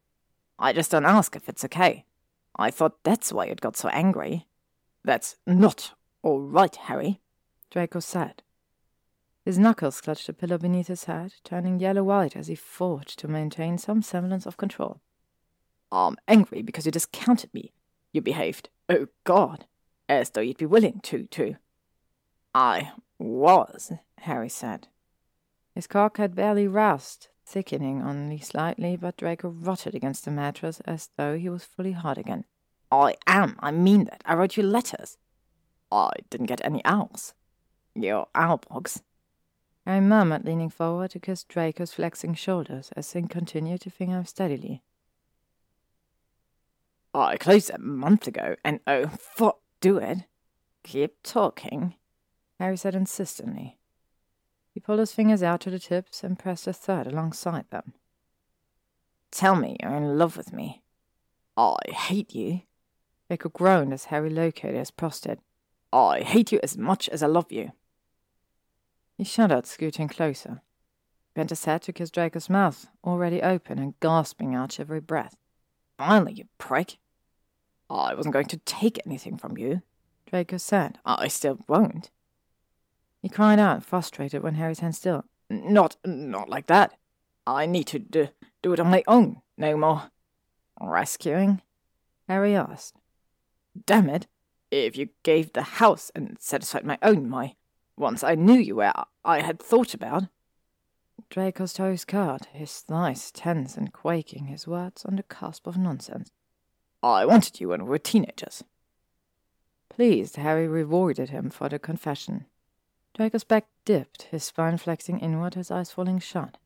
I 0.57 0.73
just 0.73 0.91
don't 0.91 1.05
ask 1.05 1.35
if 1.35 1.47
it's 1.49 1.65
okay. 1.65 2.05
I 2.55 2.71
thought 2.71 3.03
that's 3.03 3.31
why 3.31 3.45
it 3.45 3.61
got 3.61 3.77
so 3.77 3.89
angry. 3.89 4.47
That's 5.03 5.37
not 5.47 5.93
all 6.21 6.41
right, 6.41 6.75
Harry. 6.75 7.21
Draco 7.69 7.99
said. 7.99 8.43
His 9.45 9.57
knuckles 9.57 10.01
clutched 10.01 10.27
the 10.27 10.33
pillow 10.33 10.57
beneath 10.57 10.87
his 10.87 11.05
head, 11.05 11.33
turning 11.43 11.79
yellow-white 11.79 12.35
as 12.35 12.47
he 12.47 12.55
fought 12.55 13.07
to 13.07 13.27
maintain 13.27 13.77
some 13.77 14.01
semblance 14.01 14.45
of 14.45 14.57
control. 14.57 15.01
I'm 15.91 16.17
angry 16.27 16.61
because 16.61 16.85
you 16.85 16.91
discounted 16.91 17.53
me. 17.53 17.71
You 18.11 18.21
behaved, 18.21 18.69
oh 18.89 19.07
God, 19.23 19.65
as 20.07 20.31
though 20.31 20.41
you'd 20.41 20.57
be 20.57 20.65
willing 20.65 20.99
to, 21.03 21.25
to. 21.25 21.55
I 22.53 22.91
was, 23.17 23.91
Harry 24.19 24.49
said. 24.49 24.87
His 25.73 25.87
cock 25.87 26.17
had 26.17 26.35
barely 26.35 26.67
roused, 26.67 27.29
thickening 27.45 28.01
only 28.01 28.39
slightly, 28.39 28.97
but 28.97 29.17
Draco 29.17 29.49
rotted 29.49 29.95
against 29.95 30.25
the 30.25 30.31
mattress 30.31 30.79
as 30.85 31.09
though 31.17 31.37
he 31.37 31.49
was 31.49 31.63
fully 31.63 31.93
hard 31.93 32.17
again. 32.17 32.45
I 32.91 33.15
am, 33.27 33.55
I 33.59 33.71
mean 33.71 34.05
that. 34.05 34.23
I 34.25 34.33
wrote 34.33 34.57
you 34.57 34.63
letters. 34.63 35.17
I 35.91 36.11
didn't 36.29 36.47
get 36.47 36.63
any 36.63 36.83
owls. 36.85 37.33
Your 37.95 38.27
owl 38.35 38.61
box. 38.69 39.01
I 39.85 39.99
murmured, 39.99 40.45
leaning 40.45 40.69
forward 40.69 41.11
to 41.11 41.19
kiss 41.19 41.43
Draco's 41.43 41.93
flexing 41.93 42.35
shoulders 42.35 42.91
as 42.95 43.11
he 43.11 43.21
continued 43.23 43.81
to 43.81 43.89
finger 43.89 44.17
him 44.17 44.25
steadily. 44.25 44.83
I 47.13 47.37
closed 47.37 47.71
a 47.71 47.79
month 47.79 48.27
ago, 48.27 48.55
and 48.63 48.79
oh, 48.85 49.07
fuck, 49.07 49.59
do 49.81 49.97
it. 49.97 50.19
Keep 50.83 51.23
talking, 51.23 51.95
Harry 52.59 52.77
said 52.77 52.93
insistently. 52.93 53.79
He 54.73 54.79
pulled 54.79 54.99
his 54.99 55.11
fingers 55.11 55.41
out 55.41 55.61
to 55.61 55.71
the 55.71 55.79
tips 55.79 56.23
and 56.23 56.37
pressed 56.37 56.67
a 56.67 56.73
third 56.73 57.07
alongside 57.07 57.65
them. 57.71 57.93
Tell 59.31 59.55
me 59.55 59.75
you're 59.81 59.95
in 59.95 60.17
love 60.17 60.37
with 60.37 60.53
me. 60.53 60.83
I 61.57 61.77
hate 61.87 62.33
you. 62.33 62.61
Draco 63.27 63.49
groaned 63.49 63.93
as 63.93 64.05
Harry 64.05 64.29
located 64.29 64.75
his 64.75 64.91
prostate. 64.91 65.39
I 65.91 66.21
hate 66.21 66.51
you 66.51 66.59
as 66.63 66.77
much 66.77 67.09
as 67.09 67.21
I 67.23 67.27
love 67.27 67.51
you. 67.51 67.71
He 69.19 69.25
shuddered, 69.25 69.65
scooting 69.67 70.07
closer. 70.07 70.61
Bent 71.35 71.49
his 71.49 71.65
head 71.65 71.81
to 71.81 71.91
kiss 71.91 72.09
Draco's 72.09 72.49
mouth, 72.49 72.87
already 73.03 73.41
open 73.41 73.77
and 73.77 73.99
gasping 73.99 74.55
out 74.55 74.79
every 74.79 75.01
breath. 75.01 75.35
Finally, 75.97 76.35
you 76.35 76.45
prick. 76.57 76.99
I 77.89 78.13
wasn't 78.13 78.31
going 78.31 78.45
to 78.45 78.59
take 78.59 78.97
anything 79.05 79.35
from 79.35 79.57
you, 79.57 79.81
Draco 80.25 80.55
said. 80.55 80.99
I 81.05 81.27
still 81.27 81.59
won't. 81.67 82.11
He 83.21 83.27
cried 83.27 83.59
out, 83.59 83.83
frustrated 83.83 84.41
when 84.41 84.55
Harry's 84.55 84.79
hand 84.79 84.95
still. 84.95 85.25
Not, 85.49 85.97
not 86.05 86.47
like 86.47 86.67
that. 86.67 86.93
I 87.45 87.65
need 87.65 87.87
to 87.87 87.99
do, 87.99 88.29
do 88.61 88.71
it 88.71 88.79
on 88.79 88.89
my 88.89 89.03
own, 89.05 89.41
no 89.57 89.75
more. 89.75 90.11
Rescuing? 90.79 91.61
Harry 92.29 92.55
asked. 92.55 92.95
Damn 93.85 94.09
it. 94.09 94.27
If 94.71 94.95
you 94.95 95.09
gave 95.23 95.51
the 95.51 95.63
house 95.63 96.09
and 96.15 96.37
satisfied 96.39 96.85
my 96.85 96.97
own, 97.01 97.27
my 97.29 97.55
once 97.99 98.23
I 98.23 98.35
knew 98.35 98.57
you 98.57 98.77
where 98.77 98.93
I 99.25 99.41
had 99.41 99.61
thought 99.61 99.93
about. 99.93 100.23
Draco's 101.29 101.73
toes 101.73 102.05
curled, 102.05 102.45
his 102.53 102.79
thighs 102.79 103.29
tense 103.31 103.75
and 103.75 103.93
quaking, 103.93 104.45
his 104.45 104.65
words 104.65 105.05
on 105.05 105.17
the 105.17 105.23
cusp 105.23 105.67
of 105.67 105.77
nonsense. 105.77 106.31
I 107.03 107.25
wanted 107.25 107.59
you 107.59 107.69
when 107.69 107.83
we 107.83 107.89
were 107.89 107.99
teenagers. 107.99 108.63
Pleased, 109.89 110.37
Harry 110.37 110.67
rewarded 110.67 111.29
him 111.29 111.49
for 111.49 111.69
the 111.69 111.77
confession. 111.77 112.45
Draco's 113.15 113.43
back 113.43 113.67
dipped, 113.85 114.23
his 114.23 114.43
spine 114.43 114.77
flexing 114.77 115.19
inward, 115.19 115.55
his 115.55 115.69
eyes 115.69 115.91
falling 115.91 116.19
shut. 116.19 116.57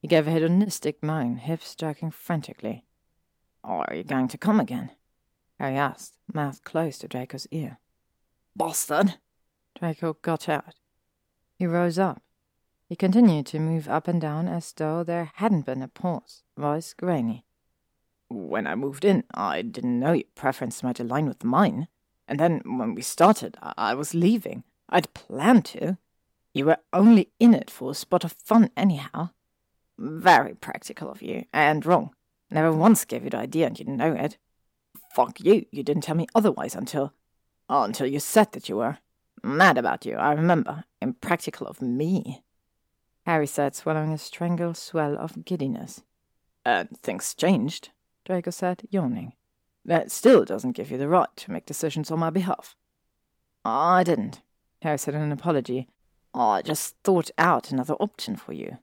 He 0.00 0.08
gave 0.08 0.28
a 0.28 0.30
hedonistic 0.30 1.02
moan, 1.02 1.36
hips 1.36 1.74
jerking 1.74 2.10
frantically. 2.10 2.84
Are 3.64 3.92
you 3.94 4.04
going 4.04 4.28
to 4.28 4.38
come 4.38 4.60
again? 4.60 4.90
Harry 5.58 5.76
asked, 5.76 6.18
mouth 6.32 6.62
close 6.64 6.98
to 6.98 7.08
Draco's 7.08 7.46
ear. 7.50 7.78
Bastard! 8.54 9.14
Draco 9.78 10.14
got 10.20 10.48
out. 10.48 10.74
He 11.62 11.66
rose 11.68 11.96
up. 11.96 12.20
He 12.88 12.96
continued 12.96 13.46
to 13.46 13.60
move 13.60 13.88
up 13.88 14.08
and 14.08 14.20
down 14.20 14.48
as 14.48 14.72
though 14.72 15.04
there 15.04 15.30
hadn't 15.36 15.64
been 15.64 15.80
a 15.80 15.86
pause, 15.86 16.42
voice 16.58 16.92
grainy. 16.92 17.44
When 18.28 18.66
I 18.66 18.74
moved 18.74 19.04
in, 19.04 19.22
I 19.32 19.62
didn't 19.62 20.00
know 20.00 20.10
your 20.10 20.24
preference 20.34 20.82
might 20.82 20.98
align 20.98 21.26
with 21.26 21.44
mine. 21.44 21.86
And 22.26 22.40
then 22.40 22.62
when 22.64 22.96
we 22.96 23.02
started, 23.02 23.56
I, 23.62 23.74
I 23.76 23.94
was 23.94 24.12
leaving. 24.12 24.64
I'd 24.88 25.14
planned 25.14 25.64
to. 25.66 25.98
You 26.52 26.64
were 26.64 26.78
only 26.92 27.30
in 27.38 27.54
it 27.54 27.70
for 27.70 27.92
a 27.92 27.94
spot 27.94 28.24
of 28.24 28.32
fun, 28.32 28.70
anyhow. 28.76 29.30
Very 29.96 30.54
practical 30.54 31.12
of 31.12 31.22
you, 31.22 31.44
and 31.52 31.86
wrong. 31.86 32.10
Never 32.50 32.72
once 32.72 33.04
gave 33.04 33.22
you 33.22 33.30
the 33.30 33.36
idea, 33.36 33.68
and 33.68 33.78
you 33.78 33.84
know 33.84 34.14
it. 34.14 34.36
Fuck 35.14 35.38
you, 35.38 35.66
you 35.70 35.84
didn't 35.84 36.02
tell 36.02 36.16
me 36.16 36.26
otherwise 36.34 36.74
until. 36.74 37.12
until 37.68 38.08
you 38.08 38.18
said 38.18 38.50
that 38.50 38.68
you 38.68 38.78
were. 38.78 38.98
Mad 39.42 39.76
about 39.78 40.06
you, 40.06 40.16
I 40.16 40.32
remember. 40.32 40.84
Impractical 41.00 41.66
of 41.66 41.82
me. 41.82 42.42
Harry 43.26 43.46
said, 43.46 43.74
swallowing 43.74 44.12
a 44.12 44.18
strangled 44.18 44.76
swell 44.76 45.16
of 45.16 45.44
giddiness. 45.44 46.02
And 46.64 46.88
things 47.02 47.34
changed, 47.34 47.90
Draco 48.24 48.50
said, 48.50 48.82
yawning. 48.90 49.32
That 49.84 50.12
still 50.12 50.44
doesn't 50.44 50.72
give 50.72 50.90
you 50.90 50.98
the 50.98 51.08
right 51.08 51.34
to 51.36 51.50
make 51.50 51.66
decisions 51.66 52.10
on 52.10 52.20
my 52.20 52.30
behalf. 52.30 52.76
I 53.64 54.04
didn't, 54.04 54.42
Harry 54.82 54.98
said 54.98 55.14
in 55.14 55.22
an 55.22 55.32
apology. 55.32 55.88
I 56.34 56.62
just 56.62 56.96
thought 57.04 57.30
out 57.36 57.70
another 57.70 57.94
option 57.94 58.36
for 58.36 58.52
you. 58.52 58.78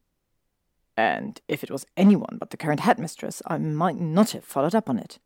And 0.96 1.40
if 1.48 1.64
it 1.64 1.72
was 1.72 1.86
anyone 1.96 2.38
but 2.40 2.50
the 2.50 2.58
current 2.58 2.82
headmistress, 2.82 3.42
I 3.48 3.58
might 3.58 3.98
not 3.98 4.32
have 4.32 4.44
followed 4.44 4.76
up 4.76 4.90
on 4.90 5.00
it. 5.00 5.20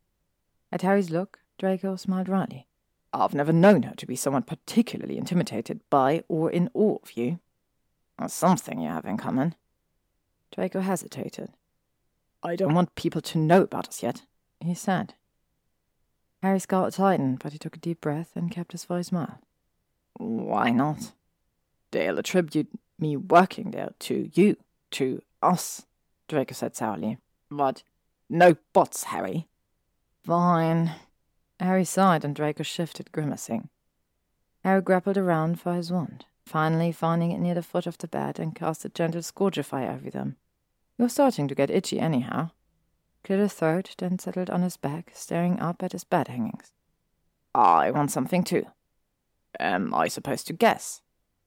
At 0.70 0.82
Harry's 0.82 1.10
look, 1.10 1.40
Draco 1.58 1.96
smiled 1.96 2.28
wryly. 2.28 2.68
I've 3.14 3.34
never 3.34 3.52
known 3.52 3.84
her 3.84 3.94
to 3.94 4.06
be 4.06 4.16
someone 4.16 4.42
particularly 4.42 5.16
intimidated 5.16 5.80
by 5.88 6.24
or 6.28 6.50
in 6.50 6.68
awe 6.74 6.98
of 7.00 7.12
you. 7.12 7.38
Or 8.18 8.28
something 8.28 8.80
you 8.80 8.88
have 8.88 9.04
in 9.04 9.16
common. 9.16 9.54
Draco 10.52 10.80
hesitated. 10.80 11.50
I 12.42 12.56
don't 12.56 12.74
want 12.74 12.94
people 12.96 13.20
to 13.22 13.38
know 13.38 13.62
about 13.62 13.88
us 13.88 14.02
yet, 14.02 14.22
he 14.60 14.74
said. 14.74 15.14
Harry's 16.42 16.64
skull 16.64 16.90
tightened, 16.90 17.38
but 17.38 17.52
he 17.52 17.58
took 17.58 17.76
a 17.76 17.80
deep 17.80 18.00
breath 18.00 18.32
and 18.34 18.50
kept 18.50 18.72
his 18.72 18.84
voice 18.84 19.10
mild. 19.10 19.38
Why 20.14 20.70
not? 20.70 21.12
They'll 21.92 22.18
attribute 22.18 22.68
Me 22.98 23.16
working 23.16 23.70
there 23.70 23.90
to 24.00 24.30
you, 24.34 24.56
to 24.92 25.20
us, 25.42 25.84
Draco 26.28 26.54
said 26.54 26.76
sourly. 26.76 27.18
But 27.50 27.82
no 28.28 28.56
bots, 28.72 29.04
Harry. 29.04 29.48
Fine. 30.24 30.92
Harry 31.64 31.84
sighed 31.84 32.24
and 32.24 32.36
Draco 32.36 32.62
shifted, 32.62 33.10
grimacing. 33.10 33.68
Harry 34.62 34.82
grappled 34.82 35.16
around 35.16 35.60
for 35.60 35.74
his 35.74 35.90
wand, 35.90 36.26
finally 36.44 36.92
finding 36.92 37.32
it 37.32 37.38
near 37.38 37.54
the 37.54 37.62
foot 37.62 37.86
of 37.86 37.98
the 37.98 38.06
bed 38.06 38.38
and 38.38 38.54
cast 38.54 38.84
a 38.84 38.88
gentle 38.88 39.22
scourgify 39.22 39.92
over 39.92 40.10
them. 40.10 40.36
He 40.96 41.02
was 41.02 41.12
starting 41.12 41.48
to 41.48 41.54
get 41.54 41.70
itchy 41.70 41.98
anyhow. 41.98 42.50
Cleared 43.24 43.40
his 43.40 43.54
throat, 43.54 43.94
then 43.98 44.18
settled 44.18 44.50
on 44.50 44.62
his 44.62 44.76
back, 44.76 45.10
staring 45.14 45.58
up 45.58 45.82
at 45.82 45.92
his 45.92 46.04
bed 46.04 46.28
hangings. 46.28 46.72
I 47.54 47.90
want 47.90 48.10
something 48.10 48.44
too. 48.44 48.66
Am 49.58 49.94
I 49.94 50.08
supposed 50.08 50.46
to 50.48 50.52
guess? 50.52 51.00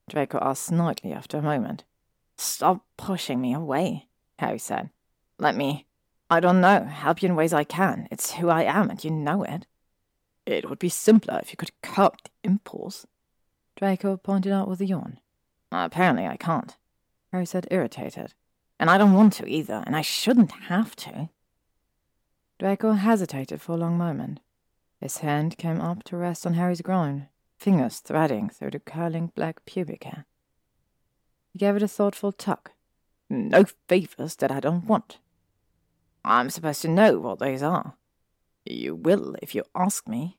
Draco 0.10 0.40
asked 0.42 0.66
slightly 0.66 1.14
after 1.14 1.38
a 1.38 1.44
moment. 1.44 1.84
Stop 2.38 2.86
pushing 2.98 3.42
me 3.42 3.54
away, 3.54 4.08
Harry 4.40 4.60
said. 4.60 4.90
Let 5.38 5.56
me, 5.56 5.86
I 6.30 6.40
don't 6.40 6.62
know, 6.62 6.86
help 6.86 7.22
you 7.22 7.30
in 7.30 7.36
ways 7.36 7.54
I 7.54 7.64
can. 7.64 8.08
It's 8.10 8.34
who 8.34 8.50
I 8.50 8.64
am, 8.64 8.90
and 8.90 9.04
you 9.04 9.12
know 9.12 9.44
it. 9.44 9.68
It 10.48 10.70
would 10.70 10.80
be 10.80 10.88
simpler 10.88 11.40
if 11.44 11.52
you 11.52 11.58
could 11.58 11.82
curb 11.82 12.14
the 12.24 12.30
impulse. 12.42 13.06
Draco 13.76 14.16
pointed 14.16 14.54
out 14.54 14.70
with 14.70 14.80
a 14.80 14.86
yawn. 14.86 15.20
Apparently 15.74 16.26
I 16.26 16.38
can't, 16.38 16.78
Harry 17.34 17.46
said, 17.46 17.68
irritated. 17.70 18.34
And 18.80 18.90
I 18.90 18.98
don't 18.98 19.14
want 19.14 19.34
to 19.34 19.48
either, 19.48 19.84
and 19.86 19.94
I 19.94 20.02
shouldn't 20.02 20.52
have 20.70 20.96
to. 20.98 21.28
Draco 22.60 22.94
hesitated 22.94 23.60
for 23.60 23.74
a 23.74 23.78
long 23.78 23.98
moment. 23.98 24.40
His 25.02 25.18
hand 25.18 25.58
came 25.58 25.82
up 25.82 26.04
to 26.06 26.16
rest 26.16 26.46
on 26.46 26.54
Harry's 26.54 26.82
groin, 26.82 27.28
fingers 27.58 28.00
threading 28.00 28.48
through 28.48 28.72
the 28.72 28.80
curling 28.80 29.34
black 29.36 29.66
pubic 29.66 30.06
hair. 30.06 30.26
He 31.52 31.60
gave 31.60 31.76
it 31.76 31.84
a 31.84 31.90
thoughtful 31.90 32.32
tug. 32.32 32.70
No 33.30 33.66
favors 33.90 34.38
that 34.38 34.52
I 34.52 34.62
don't 34.62 34.86
want. 34.86 35.20
I'm 36.24 36.50
supposed 36.50 36.82
to 36.84 36.88
know 36.88 37.20
what 37.20 37.40
those 37.40 37.62
are. 37.62 37.96
You 38.70 38.96
will 38.96 39.36
if 39.42 39.56
you 39.56 39.64
ask 39.76 40.08
me. 40.08 40.38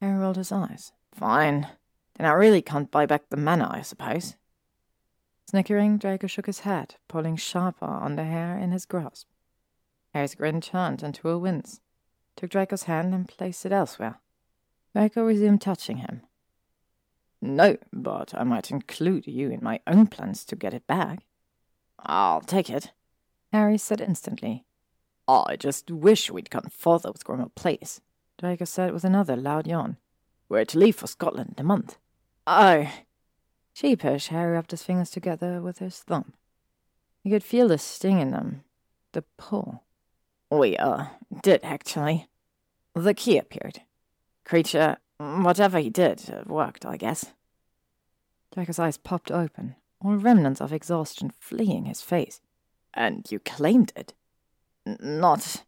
Harry 0.00 0.18
rolled 0.18 0.36
his 0.36 0.52
eyes. 0.52 0.92
Fine. 1.12 1.68
Then 2.16 2.26
I 2.26 2.32
really 2.32 2.62
can't 2.62 2.90
buy 2.90 3.06
back 3.06 3.28
the 3.28 3.36
manor, 3.36 3.68
I 3.70 3.82
suppose. 3.82 4.36
Snickering, 5.46 5.98
Draco 5.98 6.26
shook 6.26 6.46
his 6.46 6.60
head, 6.60 6.96
pulling 7.08 7.36
sharper 7.36 7.86
on 7.86 8.16
the 8.16 8.24
hair 8.24 8.58
in 8.58 8.70
his 8.70 8.84
grasp. 8.84 9.28
Harry's 10.12 10.34
grin 10.34 10.60
turned 10.60 11.02
into 11.02 11.28
a 11.28 11.38
wince, 11.38 11.80
took 12.36 12.50
Draco's 12.50 12.84
hand 12.84 13.14
and 13.14 13.28
placed 13.28 13.64
it 13.64 13.72
elsewhere. 13.72 14.20
Draco 14.94 15.24
resumed 15.24 15.60
touching 15.60 15.98
him. 15.98 16.22
No, 17.40 17.76
but 17.92 18.34
I 18.34 18.44
might 18.44 18.70
include 18.70 19.26
you 19.26 19.50
in 19.50 19.62
my 19.62 19.80
own 19.86 20.06
plans 20.08 20.44
to 20.46 20.56
get 20.56 20.74
it 20.74 20.86
back. 20.86 21.24
I'll 21.98 22.40
take 22.40 22.68
it, 22.68 22.92
Harry 23.52 23.78
said 23.78 24.00
instantly. 24.00 24.66
I 25.28 25.56
just 25.56 25.90
wish 25.90 26.30
we'd 26.30 26.48
gone 26.48 26.70
further 26.70 27.12
with 27.12 27.24
Grimmauld 27.24 27.54
Place, 27.54 28.00
Draco 28.38 28.64
said 28.64 28.94
with 28.94 29.04
another 29.04 29.36
loud 29.36 29.66
yawn. 29.66 29.98
We're 30.48 30.64
to 30.64 30.78
leave 30.78 30.96
for 30.96 31.06
Scotland 31.06 31.56
in 31.58 31.64
a 31.64 31.68
month. 31.68 31.98
Oh. 32.46 32.90
Sheepish, 33.74 34.28
Harry 34.28 34.54
rubbed 34.54 34.70
his 34.70 34.82
fingers 34.82 35.10
together 35.10 35.60
with 35.60 35.80
his 35.80 35.98
thumb. 35.98 36.32
He 37.22 37.28
could 37.28 37.44
feel 37.44 37.68
the 37.68 37.76
sting 37.76 38.20
in 38.20 38.30
them, 38.30 38.64
the 39.12 39.22
pull. 39.36 39.84
We, 40.50 40.78
uh, 40.78 41.04
did 41.42 41.60
actually. 41.62 42.28
The 42.94 43.12
key 43.12 43.36
appeared. 43.36 43.82
Kreacher, 44.46 44.96
whatever 45.18 45.78
he 45.78 45.90
did, 45.90 46.22
uh, 46.30 46.42
worked, 46.46 46.86
I 46.86 46.96
guess. 46.96 47.34
Draco's 48.54 48.78
eyes 48.78 48.96
popped 48.96 49.30
open, 49.30 49.76
all 50.00 50.16
remnants 50.16 50.62
of 50.62 50.72
exhaustion 50.72 51.30
fleeing 51.38 51.84
his 51.84 52.00
face. 52.00 52.40
And 52.94 53.30
you 53.30 53.40
claimed 53.40 53.92
it? 53.94 54.14
Not. 54.86 55.64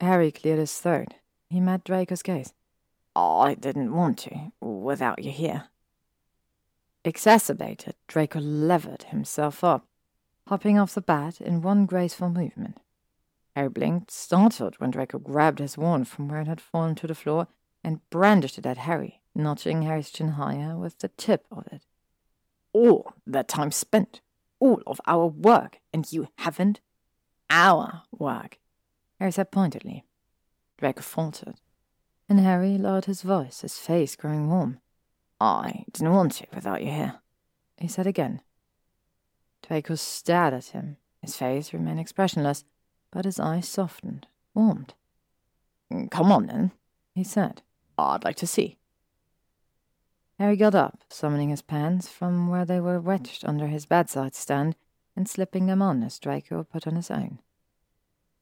Harry 0.00 0.30
cleared 0.30 0.58
his 0.58 0.78
throat. 0.78 1.14
He 1.48 1.60
met 1.60 1.84
Draco's 1.84 2.22
gaze. 2.22 2.52
Oh, 3.16 3.40
I 3.40 3.54
didn't 3.54 3.94
want 3.94 4.18
to, 4.18 4.52
without 4.60 5.22
you 5.22 5.30
here. 5.30 5.64
Exacerbated, 7.04 7.94
Draco 8.06 8.38
levered 8.38 9.04
himself 9.04 9.64
up, 9.64 9.86
hopping 10.46 10.78
off 10.78 10.94
the 10.94 11.00
bed 11.00 11.38
in 11.40 11.62
one 11.62 11.86
graceful 11.86 12.28
movement. 12.28 12.78
Harry 13.56 13.68
blinked, 13.68 14.10
startled 14.10 14.76
when 14.76 14.90
Draco 14.90 15.18
grabbed 15.18 15.58
his 15.58 15.78
wand 15.78 16.06
from 16.06 16.28
where 16.28 16.40
it 16.40 16.46
had 16.46 16.60
fallen 16.60 16.94
to 16.96 17.06
the 17.06 17.14
floor 17.14 17.48
and 17.82 18.08
brandished 18.10 18.58
it 18.58 18.66
at 18.66 18.78
Harry, 18.78 19.20
notching 19.34 19.82
Harry's 19.82 20.10
chin 20.10 20.32
higher 20.32 20.76
with 20.76 20.98
the 20.98 21.08
tip 21.08 21.46
of 21.50 21.66
it. 21.72 21.82
All 22.72 23.14
that 23.26 23.48
time 23.48 23.72
spent, 23.72 24.20
all 24.60 24.82
of 24.86 25.00
our 25.06 25.26
work, 25.26 25.80
and 25.92 26.10
you 26.12 26.28
haven't? 26.38 26.80
Our 27.50 27.84
er 27.84 28.02
work, 28.10 28.58
Harry 29.18 29.32
said 29.32 29.50
pointedly. 29.50 30.04
Draco 30.76 31.02
faltered, 31.02 31.56
and 32.28 32.40
Harry 32.40 32.78
lowered 32.78 33.06
his 33.06 33.22
voice, 33.22 33.62
his 33.62 33.78
face 33.78 34.16
growing 34.16 34.48
warm. 34.48 34.80
I 35.40 35.84
didn't 35.92 36.12
want 36.12 36.32
to 36.32 36.46
without 36.54 36.82
you 36.82 36.90
here, 36.90 37.20
he 37.76 37.88
said 37.88 38.06
again. 38.06 38.42
Draco 39.66 39.94
stared 39.94 40.54
at 40.54 40.66
him. 40.66 40.96
His 41.20 41.36
face 41.36 41.72
remained 41.72 42.00
expressionless, 42.00 42.64
but 43.10 43.24
his 43.24 43.40
eyes 43.40 43.68
softened, 43.68 44.28
warmed. 44.54 44.94
Come 46.10 46.30
on, 46.30 46.46
then, 46.46 46.72
he 47.14 47.24
said. 47.24 47.62
I'd 47.96 48.24
like 48.24 48.36
to 48.36 48.46
see. 48.46 48.78
Harry 50.38 50.56
got 50.56 50.74
up, 50.74 51.02
summoning 51.08 51.48
his 51.48 51.62
pants 51.62 52.08
from 52.08 52.48
where 52.48 52.64
they 52.64 52.78
were 52.78 53.00
wedged 53.00 53.44
under 53.44 53.66
his 53.66 53.86
bedside 53.86 54.36
stand 54.36 54.76
and 55.18 55.28
slipping 55.28 55.66
them 55.66 55.82
on 55.82 56.04
as 56.04 56.16
Draco 56.20 56.62
put 56.62 56.86
on 56.86 56.94
his 56.94 57.10
own. 57.10 57.40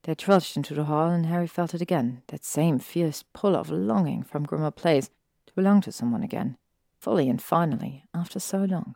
They 0.03 0.15
trudged 0.15 0.59
into 0.59 0.75
the 0.75 0.85
hall, 0.85 1.09
and 1.09 1.25
Harry 1.25 1.47
felt 1.47 1.73
it 1.73 1.81
again 1.81 2.21
that 2.26 2.44
same 2.44 2.78
fierce 2.78 3.25
pull 3.33 3.57
of 3.57 3.71
longing 3.71 4.23
from 4.23 4.44
Grimmauld 4.44 4.76
Place 4.76 5.09
to 5.47 5.55
belong 5.55 5.81
to 5.81 5.91
someone 5.91 6.23
again, 6.23 6.59
fully 7.01 7.31
and 7.31 7.41
finally, 7.41 8.05
after 8.12 8.39
so 8.39 8.59
long. 8.59 8.94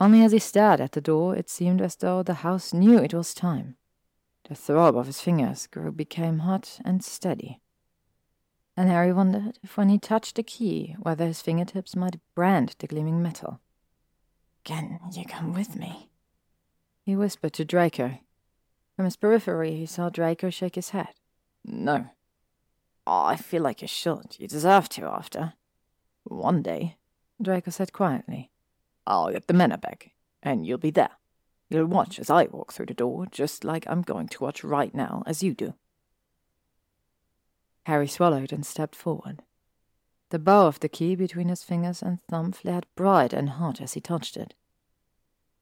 Only 0.00 0.24
as 0.24 0.32
he 0.32 0.40
stared 0.40 0.80
at 0.80 0.90
the 0.90 1.00
door, 1.00 1.36
it 1.36 1.48
seemed 1.48 1.80
as 1.80 1.94
though 1.94 2.24
the 2.24 2.42
house 2.42 2.74
knew 2.74 2.98
it 2.98 3.14
was 3.14 3.32
time. 3.32 3.76
The 4.48 4.56
throb 4.56 4.96
of 4.96 5.06
his 5.06 5.20
fingers 5.20 5.68
grew 5.68 5.92
became 5.92 6.40
hot 6.40 6.80
and 6.84 7.04
steady. 7.04 7.60
And 8.76 8.88
Harry 8.88 9.12
wondered 9.12 9.60
if 9.62 9.76
when 9.76 9.88
he 9.88 10.00
touched 10.00 10.34
the 10.34 10.42
key, 10.42 10.96
whether 10.98 11.26
his 11.26 11.42
fingertips 11.42 11.94
might 11.94 12.18
brand 12.34 12.74
the 12.80 12.88
gleaming 12.88 13.22
metal. 13.22 13.60
Can 14.64 14.98
you 15.12 15.24
come 15.24 15.54
with 15.54 15.76
me? 15.76 16.09
He 17.04 17.16
whispered 17.16 17.52
to 17.54 17.64
Draco. 17.64 18.18
From 18.96 19.04
his 19.04 19.16
periphery, 19.16 19.76
he 19.76 19.86
saw 19.86 20.10
Draco 20.10 20.50
shake 20.50 20.74
his 20.74 20.90
head. 20.90 21.14
No. 21.64 22.06
I 23.06 23.36
feel 23.36 23.62
like 23.62 23.82
you 23.82 23.88
should. 23.88 24.36
You 24.38 24.46
deserve 24.46 24.88
to 24.90 25.06
after. 25.06 25.54
One 26.24 26.62
day, 26.62 26.96
Draco 27.40 27.70
said 27.70 27.92
quietly. 27.92 28.50
I'll 29.06 29.32
get 29.32 29.46
the 29.46 29.54
manor 29.54 29.78
back, 29.78 30.12
and 30.42 30.66
you'll 30.66 30.78
be 30.78 30.90
there. 30.90 31.10
You'll 31.68 31.86
watch 31.86 32.18
as 32.18 32.30
I 32.30 32.44
walk 32.44 32.72
through 32.72 32.86
the 32.86 32.94
door, 32.94 33.26
just 33.30 33.64
like 33.64 33.86
I'm 33.88 34.02
going 34.02 34.28
to 34.28 34.42
watch 34.42 34.62
right 34.62 34.94
now 34.94 35.22
as 35.26 35.42
you 35.42 35.54
do. 35.54 35.74
Harry 37.84 38.08
swallowed 38.08 38.52
and 38.52 38.66
stepped 38.66 38.94
forward. 38.94 39.42
The 40.30 40.38
bow 40.38 40.66
of 40.66 40.80
the 40.80 40.88
key 40.88 41.14
between 41.16 41.48
his 41.48 41.62
fingers 41.62 42.02
and 42.02 42.22
thumb 42.28 42.52
flared 42.52 42.86
bright 42.94 43.32
and 43.32 43.50
hot 43.50 43.80
as 43.80 43.94
he 43.94 44.00
touched 44.00 44.36
it. 44.36 44.54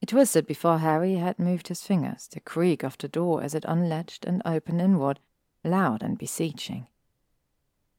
It 0.01 0.09
twisted 0.09 0.47
before 0.47 0.79
Harry 0.79 1.15
had 1.15 1.39
moved 1.39 1.67
his 1.67 1.81
fingers, 1.81 2.27
the 2.27 2.39
creak 2.39 2.83
of 2.83 2.97
the 2.97 3.07
door 3.07 3.43
as 3.43 3.53
it 3.53 3.65
unlatched 3.67 4.25
and 4.25 4.41
opened 4.45 4.81
inward, 4.81 5.19
loud 5.63 6.01
and 6.01 6.17
beseeching. 6.17 6.87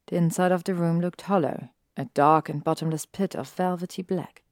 The 0.06 0.16
inside 0.16 0.50
of 0.50 0.65
the 0.65 0.74
room 0.74 1.00
looked 1.00 1.22
hollow, 1.22 1.68
a 1.97 2.06
dark 2.06 2.49
and 2.49 2.65
bottomless 2.65 3.04
pit 3.04 3.34
of 3.34 3.49
velvety 3.50 4.02
black, 4.02 4.42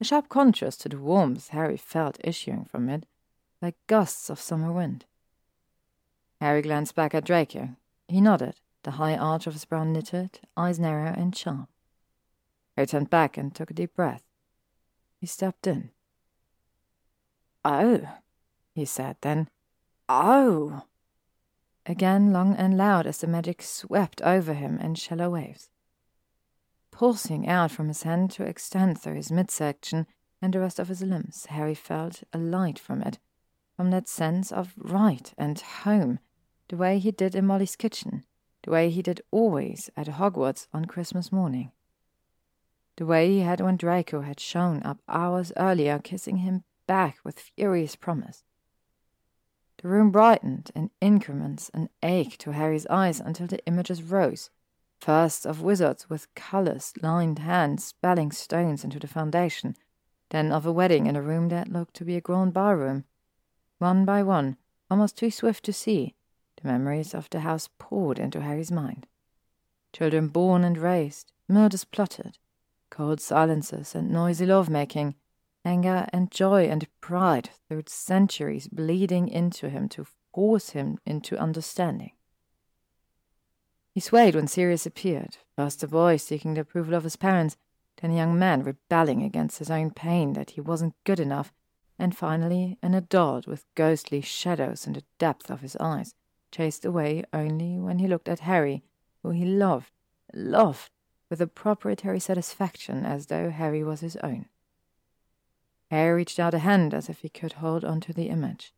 a 0.00 0.04
sharp 0.04 0.28
contrast 0.28 0.80
to 0.82 0.88
the 0.88 0.98
warmth 0.98 1.48
Harry 1.48 1.76
felt 1.76 2.18
issuing 2.22 2.64
from 2.64 2.88
it, 2.88 3.06
like 3.60 3.76
gusts 3.88 4.30
of 4.30 4.40
summer 4.40 4.72
wind. 4.72 5.04
Harry 6.40 6.62
glanced 6.62 6.94
back 6.94 7.14
at 7.14 7.24
Draco. 7.24 7.76
He 8.08 8.20
nodded, 8.20 8.60
the 8.82 8.92
high 8.92 9.16
arch 9.16 9.46
of 9.46 9.52
his 9.52 9.64
brow 9.64 9.84
knitted, 9.84 10.40
eyes 10.56 10.78
narrow 10.78 11.12
and 11.16 11.36
sharp. 11.36 11.68
Harry 12.76 12.86
turned 12.86 13.10
back 13.10 13.36
and 13.36 13.54
took 13.54 13.70
a 13.70 13.74
deep 13.74 13.94
breath. 13.94 14.24
He 15.20 15.26
stepped 15.26 15.66
in. 15.66 15.90
Oh, 17.64 18.00
he 18.74 18.84
said 18.84 19.16
then. 19.20 19.48
Oh! 20.08 20.82
Again, 21.86 22.32
long 22.32 22.54
and 22.56 22.76
loud 22.76 23.06
as 23.06 23.18
the 23.18 23.26
magic 23.26 23.62
swept 23.62 24.20
over 24.22 24.54
him 24.54 24.78
in 24.78 24.94
shallow 24.94 25.30
waves. 25.30 25.68
Pulsing 26.90 27.48
out 27.48 27.70
from 27.70 27.88
his 27.88 28.02
hand 28.02 28.30
to 28.32 28.44
extend 28.44 29.00
through 29.00 29.14
his 29.14 29.32
midsection 29.32 30.06
and 30.40 30.52
the 30.52 30.60
rest 30.60 30.78
of 30.78 30.88
his 30.88 31.02
limbs, 31.02 31.46
Harry 31.46 31.74
felt 31.74 32.22
a 32.32 32.38
light 32.38 32.78
from 32.78 33.02
it, 33.02 33.18
from 33.76 33.90
that 33.90 34.08
sense 34.08 34.52
of 34.52 34.74
right 34.76 35.32
and 35.38 35.60
home, 35.60 36.18
the 36.68 36.76
way 36.76 36.98
he 36.98 37.10
did 37.10 37.34
in 37.34 37.46
Molly's 37.46 37.76
kitchen, 37.76 38.24
the 38.62 38.70
way 38.70 38.90
he 38.90 39.02
did 39.02 39.22
always 39.30 39.90
at 39.96 40.06
Hogwarts 40.08 40.66
on 40.72 40.84
Christmas 40.84 41.32
morning. 41.32 41.72
the 42.96 43.06
way 43.06 43.28
he 43.30 43.40
had 43.40 43.60
when 43.60 43.76
Draco 43.76 44.20
had 44.20 44.38
shown 44.38 44.82
up 44.82 44.98
hours 45.08 45.52
earlier, 45.56 45.98
kissing 45.98 46.38
him 46.38 46.64
back 46.92 47.16
with 47.24 47.40
furious 47.56 47.96
promise. 47.96 48.44
The 49.80 49.88
room 49.88 50.10
brightened 50.10 50.70
in 50.74 50.90
increments 51.00 51.70
and 51.72 51.88
ached 52.02 52.42
to 52.42 52.50
Harry's 52.50 52.86
eyes 52.88 53.18
until 53.18 53.46
the 53.46 53.64
images 53.64 54.02
rose, 54.02 54.50
first 55.00 55.46
of 55.46 55.62
wizards 55.62 56.10
with 56.10 56.34
callous, 56.34 56.92
lined 57.00 57.38
hands 57.38 57.82
spelling 57.82 58.30
stones 58.30 58.84
into 58.84 58.98
the 58.98 59.06
foundation, 59.06 59.74
then 60.28 60.52
of 60.52 60.66
a 60.66 60.70
wedding 60.70 61.06
in 61.06 61.16
a 61.16 61.22
room 61.22 61.48
that 61.48 61.72
looked 61.72 61.94
to 61.94 62.04
be 62.04 62.14
a 62.14 62.20
grand 62.20 62.52
barroom. 62.52 63.04
One 63.78 64.04
by 64.04 64.22
one, 64.22 64.58
almost 64.90 65.16
too 65.16 65.30
swift 65.30 65.64
to 65.64 65.72
see, 65.72 66.14
the 66.60 66.68
memories 66.68 67.14
of 67.14 67.30
the 67.30 67.40
house 67.40 67.70
poured 67.78 68.18
into 68.18 68.42
Harry's 68.42 68.70
mind. 68.70 69.06
Children 69.94 70.28
born 70.28 70.62
and 70.62 70.76
raised, 70.76 71.32
murders 71.48 71.84
plotted, 71.84 72.36
cold 72.90 73.18
silences 73.18 73.94
and 73.94 74.10
noisy 74.10 74.44
love-making, 74.44 75.14
anger 75.64 76.06
and 76.12 76.30
joy 76.30 76.64
and 76.64 76.86
pride 77.00 77.50
through 77.68 77.84
centuries 77.86 78.68
bleeding 78.68 79.28
into 79.28 79.68
him 79.68 79.88
to 79.90 80.06
force 80.32 80.70
him 80.70 80.98
into 81.04 81.38
understanding. 81.38 82.12
He 83.92 84.00
swayed 84.00 84.34
when 84.34 84.48
Sirius 84.48 84.86
appeared, 84.86 85.36
first 85.54 85.82
a 85.82 85.88
boy 85.88 86.16
seeking 86.16 86.54
the 86.54 86.62
approval 86.62 86.94
of 86.94 87.04
his 87.04 87.16
parents, 87.16 87.56
then 88.00 88.10
a 88.10 88.16
young 88.16 88.38
man 88.38 88.62
rebelling 88.62 89.22
against 89.22 89.58
his 89.58 89.70
own 89.70 89.90
pain 89.90 90.32
that 90.32 90.52
he 90.52 90.60
wasn't 90.60 90.94
good 91.04 91.20
enough, 91.20 91.52
and 91.98 92.16
finally 92.16 92.78
an 92.82 92.94
adult 92.94 93.46
with 93.46 93.66
ghostly 93.74 94.22
shadows 94.22 94.86
in 94.86 94.94
the 94.94 95.04
depth 95.18 95.50
of 95.50 95.60
his 95.60 95.76
eyes, 95.76 96.14
chased 96.50 96.84
away 96.84 97.22
only 97.32 97.78
when 97.78 97.98
he 97.98 98.08
looked 98.08 98.28
at 98.28 98.40
Harry, 98.40 98.82
who 99.22 99.30
he 99.30 99.44
loved, 99.44 99.90
loved, 100.32 100.90
with 101.28 101.40
a 101.40 101.46
proprietary 101.46 102.18
satisfaction 102.18 103.04
as 103.04 103.26
though 103.26 103.50
Harry 103.50 103.84
was 103.84 104.00
his 104.00 104.16
own. 104.16 104.46
Harry 105.92 106.14
reached 106.14 106.40
out 106.40 106.54
a 106.54 106.60
hand 106.60 106.94
as 106.94 107.10
if 107.10 107.20
he 107.20 107.28
could 107.28 107.52
hold 107.52 107.84
on 107.84 108.00
to 108.00 108.14
the 108.14 108.30
image, 108.30 108.72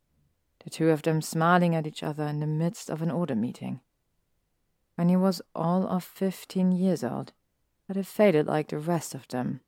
the 0.65 0.69
two 0.69 0.91
of 0.91 1.03
them 1.03 1.23
smiling 1.23 1.73
at 1.73 1.87
each 1.87 2.03
other 2.03 2.25
in 2.25 2.41
the 2.41 2.47
midst 2.47 2.91
of 2.91 3.03
an 3.03 3.11
order 3.11 3.37
meeting. 3.37 3.81
When 4.97 5.09
he 5.09 5.15
was 5.15 5.41
all 5.55 5.87
of 5.87 6.03
fifteen 6.03 6.73
years 6.73 7.05
old, 7.05 7.33
but 7.87 7.97
it 7.97 8.07
faded 8.07 8.49
like 8.49 8.67
the 8.67 8.81
rest 8.81 9.15
of 9.15 9.29
them, 9.29 9.61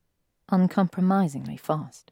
uncompromisingly 0.48 1.56
fast. 1.56 2.10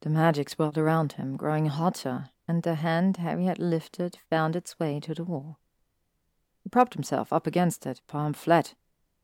The 0.00 0.08
magic 0.08 0.48
swirled 0.48 0.78
around 0.78 1.12
him, 1.12 1.36
growing 1.36 1.66
hotter, 1.66 2.30
and 2.48 2.62
the 2.62 2.76
hand 2.76 3.18
Harry 3.18 3.44
had 3.44 3.58
lifted 3.58 4.16
found 4.30 4.56
its 4.56 4.80
way 4.80 4.98
to 5.00 5.12
the 5.12 5.24
wall. 5.24 5.58
He 6.62 6.70
propped 6.70 6.94
himself 6.94 7.34
up 7.34 7.46
against 7.46 7.84
it, 7.84 8.00
palm 8.06 8.32
flat, 8.32 8.72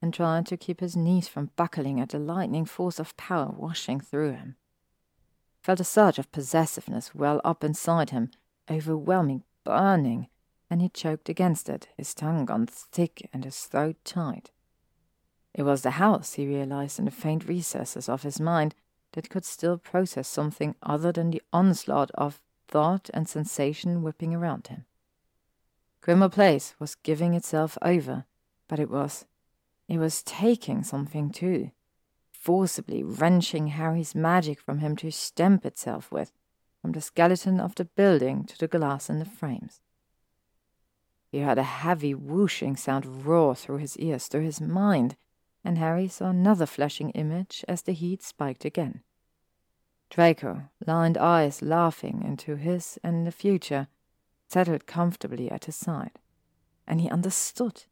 and 0.02 0.12
tried 0.12 0.46
to 0.48 0.58
keep 0.58 0.80
his 0.80 0.98
knees 0.98 1.28
from 1.28 1.52
buckling 1.56 1.98
at 1.98 2.10
the 2.10 2.18
lightning 2.18 2.66
force 2.66 2.98
of 2.98 3.16
power 3.16 3.54
washing 3.56 4.00
through 4.00 4.32
him 4.32 4.56
felt 5.68 5.80
a 5.80 5.84
surge 5.84 6.18
of 6.18 6.32
possessiveness 6.32 7.14
well 7.14 7.42
up 7.44 7.62
inside 7.62 8.08
him, 8.08 8.30
overwhelming, 8.70 9.42
burning, 9.64 10.26
and 10.70 10.80
he 10.80 10.88
choked 10.88 11.28
against 11.28 11.68
it, 11.68 11.88
his 11.94 12.14
tongue 12.14 12.46
gone 12.46 12.66
thick 12.66 13.28
and 13.34 13.44
his 13.44 13.66
throat 13.66 13.96
tight. 14.02 14.50
It 15.52 15.64
was 15.64 15.82
the 15.82 16.00
house, 16.00 16.32
he 16.32 16.46
realized 16.46 16.98
in 16.98 17.04
the 17.04 17.10
faint 17.10 17.46
recesses 17.46 18.08
of 18.08 18.22
his 18.22 18.40
mind, 18.40 18.74
that 19.12 19.28
could 19.28 19.44
still 19.44 19.76
process 19.76 20.26
something 20.26 20.74
other 20.82 21.12
than 21.12 21.32
the 21.32 21.42
onslaught 21.52 22.10
of 22.14 22.40
thought 22.66 23.10
and 23.12 23.28
sensation 23.28 24.02
whipping 24.02 24.34
around 24.34 24.68
him. 24.68 24.86
Grimmauld 26.00 26.32
Place 26.32 26.76
was 26.78 26.94
giving 26.94 27.34
itself 27.34 27.76
over, 27.82 28.24
but 28.68 28.78
it 28.78 28.88
was. 28.88 29.26
It 29.86 29.98
was 29.98 30.22
taking 30.22 30.82
something 30.82 31.28
too 31.28 31.72
forcibly 32.38 33.02
wrenching 33.02 33.68
Harry's 33.68 34.14
magic 34.14 34.60
from 34.60 34.78
him 34.78 34.96
to 34.96 35.10
stamp 35.10 35.66
itself 35.66 36.10
with, 36.12 36.32
from 36.80 36.92
the 36.92 37.00
skeleton 37.00 37.60
of 37.60 37.74
the 37.74 37.84
building 37.84 38.44
to 38.44 38.56
the 38.58 38.68
glass 38.68 39.10
in 39.10 39.18
the 39.18 39.24
frames. 39.24 39.80
He 41.30 41.40
heard 41.40 41.58
a 41.58 41.62
heavy 41.62 42.14
whooshing 42.14 42.76
sound 42.76 43.26
roar 43.26 43.54
through 43.54 43.78
his 43.78 43.96
ears, 43.98 44.28
through 44.28 44.44
his 44.44 44.60
mind, 44.60 45.16
and 45.64 45.76
Harry 45.76 46.08
saw 46.08 46.30
another 46.30 46.64
flashing 46.64 47.10
image 47.10 47.64
as 47.68 47.82
the 47.82 47.92
heat 47.92 48.22
spiked 48.22 48.64
again. 48.64 49.02
Draco, 50.08 50.70
lined 50.86 51.18
eyes 51.18 51.60
laughing 51.60 52.22
into 52.24 52.56
his 52.56 52.98
and 53.02 53.26
the 53.26 53.32
future, 53.32 53.88
settled 54.48 54.86
comfortably 54.86 55.50
at 55.50 55.66
his 55.66 55.76
side. 55.76 56.18
And 56.86 57.00
he 57.02 57.10
understood. 57.10 57.84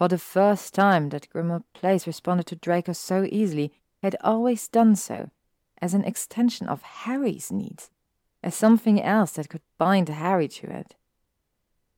For 0.00 0.08
the 0.08 0.16
first 0.16 0.72
time 0.72 1.10
that 1.10 1.28
Grimmauld 1.28 1.64
Place 1.74 2.06
responded 2.06 2.46
to 2.46 2.56
Draco 2.56 2.94
so 2.94 3.28
easily, 3.30 3.70
had 4.02 4.16
always 4.22 4.66
done 4.66 4.96
so, 4.96 5.28
as 5.82 5.92
an 5.92 6.04
extension 6.04 6.66
of 6.68 6.80
Harry's 7.04 7.52
needs, 7.52 7.90
as 8.42 8.54
something 8.54 9.02
else 9.02 9.32
that 9.32 9.50
could 9.50 9.60
bind 9.76 10.08
Harry 10.08 10.48
to 10.48 10.74
it. 10.74 10.94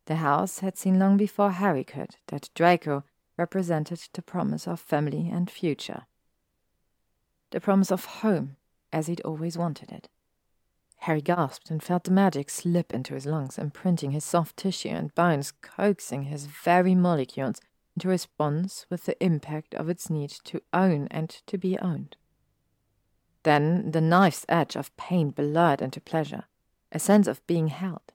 The 0.07 0.17
house 0.17 0.59
had 0.59 0.77
seen 0.77 0.99
long 0.99 1.17
before 1.17 1.53
Harry 1.53 1.85
could 1.85 2.17
that 2.27 2.51
Draco 2.57 3.05
represented 3.37 4.01
the 4.13 4.23
promise 4.23 4.67
of 4.67 4.81
family 4.81 5.31
and 5.31 5.49
future. 5.49 6.07
The 7.53 7.61
promise 7.61 7.93
of 7.93 8.05
home, 8.05 8.57
as 8.93 9.07
he'd 9.07 9.21
always 9.21 9.57
wanted 9.57 9.93
it. 9.93 10.09
Harry 10.97 11.21
gasped 11.21 11.71
and 11.71 11.81
felt 11.81 12.03
the 12.03 12.11
magic 12.11 12.51
slip 12.51 12.93
into 12.93 13.15
his 13.15 13.27
lungs, 13.27 13.59
imprinting 13.59 14.11
his 14.11 14.25
soft 14.25 14.57
tissue 14.57 14.89
and 14.89 15.15
bones, 15.15 15.53
coaxing 15.63 16.25
his 16.25 16.47
very 16.47 16.97
molecules 16.97 17.61
into 17.95 18.09
response 18.09 18.87
with 18.91 19.05
the 19.05 19.23
impact 19.23 19.75
of 19.75 19.89
its 19.89 20.09
need 20.09 20.31
to 20.45 20.63
own 20.73 21.09
and 21.11 21.29
to 21.47 21.59
be 21.59 21.79
owned. 21.79 22.17
Then 23.43 23.91
the 23.91 24.01
knife's 24.01 24.47
edge 24.49 24.77
of 24.77 24.97
pain 24.97 25.31
blurred 25.31 25.83
into 25.83 26.01
pleasure, 26.01 26.45
a 26.91 26.99
sense 26.99 27.27
of 27.27 27.47
being 27.47 27.69
held. 27.69 28.13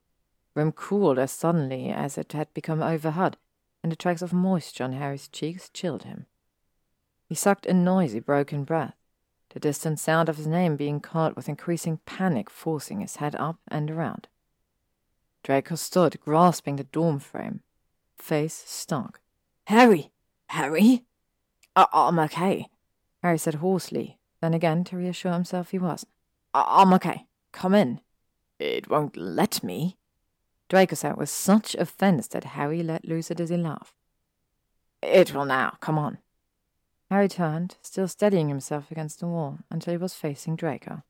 Room 0.55 0.71
cooled 0.71 1.19
as 1.19 1.31
suddenly 1.31 1.89
as 1.89 2.17
it 2.17 2.31
had 2.31 2.53
become 2.53 2.81
overhead, 2.81 3.37
and 3.83 3.91
the 3.91 3.95
tracks 3.95 4.21
of 4.21 4.33
moisture 4.33 4.83
on 4.83 4.93
Harry's 4.93 5.27
cheeks 5.27 5.69
chilled 5.69 6.03
him. 6.03 6.25
He 7.27 7.35
sucked 7.35 7.65
a 7.65 7.73
noisy, 7.73 8.19
broken 8.19 8.63
breath, 8.63 8.95
the 9.49 9.59
distant 9.59 9.99
sound 9.99 10.29
of 10.29 10.37
his 10.37 10.47
name 10.47 10.75
being 10.75 10.99
called 10.99 11.35
with 11.35 11.49
increasing 11.49 11.99
panic 12.05 12.49
forcing 12.49 13.01
his 13.01 13.17
head 13.17 13.35
up 13.35 13.59
and 13.67 13.91
around. 13.91 14.27
Draco 15.43 15.75
stood, 15.75 16.19
grasping 16.19 16.77
the 16.77 16.83
dorm 16.85 17.19
frame, 17.19 17.61
face 18.17 18.63
stark, 18.65 19.21
Harry! 19.67 20.11
Harry! 20.47 21.03
I- 21.75 21.87
I'm 21.91 22.19
okay, 22.19 22.69
Harry 23.21 23.37
said 23.37 23.55
hoarsely, 23.55 24.17
then 24.39 24.53
again 24.53 24.85
to 24.85 24.95
reassure 24.95 25.33
himself 25.33 25.71
he 25.71 25.77
was. 25.77 26.05
I- 26.53 26.81
I'm 26.81 26.93
okay. 26.93 27.25
Come 27.51 27.75
in. 27.75 27.99
It 28.59 28.89
won't 28.89 29.17
let 29.17 29.61
me. 29.61 29.97
Draco 30.69 30.95
said 30.95 31.17
with 31.17 31.27
such 31.27 31.75
offence 31.75 32.27
that 32.29 32.55
Harry 32.55 32.81
let 32.81 33.03
loose 33.03 33.29
a 33.29 33.35
dizzy 33.35 33.57
laugh. 33.57 33.93
It 35.01 35.33
will 35.33 35.43
now. 35.43 35.75
Come 35.81 35.99
on. 35.99 36.19
Harry 37.11 37.27
turned, 37.27 37.75
still 37.81 38.07
steadying 38.07 38.47
himself 38.47 38.89
against 38.89 39.19
the 39.19 39.27
wall, 39.27 39.59
until 39.69 39.91
he 39.91 39.97
was 39.97 40.13
facing 40.13 40.55
Draco. 40.55 41.03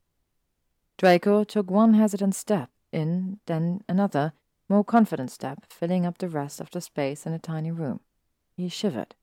Draco 0.98 1.44
took 1.44 1.70
one 1.70 1.94
hesitant 1.94 2.34
step 2.34 2.72
in, 2.92 3.40
then 3.46 3.84
another, 3.88 4.34
more 4.68 4.84
confident 4.84 5.30
step, 5.30 5.72
filling 5.72 6.08
up 6.08 6.18
the 6.18 6.28
rest 6.28 6.60
of 6.60 6.72
the 6.72 6.82
space 6.82 7.28
in 7.28 7.34
the 7.34 7.38
tiny 7.40 7.70
room. 7.70 8.00
He 8.58 8.68
shivered. 8.68 9.16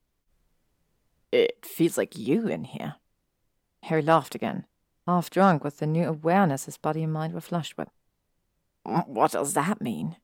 It 1.31 1.67
feels 1.67 1.99
like 1.99 2.17
you 2.17 2.49
in 2.49 2.65
here. 2.65 2.95
Harry 3.83 4.01
laughed 4.01 4.35
again, 4.35 4.65
half 5.07 5.29
drunk 5.29 5.63
with 5.63 5.79
the 5.79 5.87
new 5.87 6.05
awareness 6.09 6.65
his 6.65 6.79
body 6.79 7.03
and 7.03 7.13
mind 7.13 7.35
were 7.35 7.43
flushed 7.43 7.77
with. 7.77 7.89
What 8.85 9.33
does 9.33 9.53
that 9.55 9.83
mean? 9.83 10.17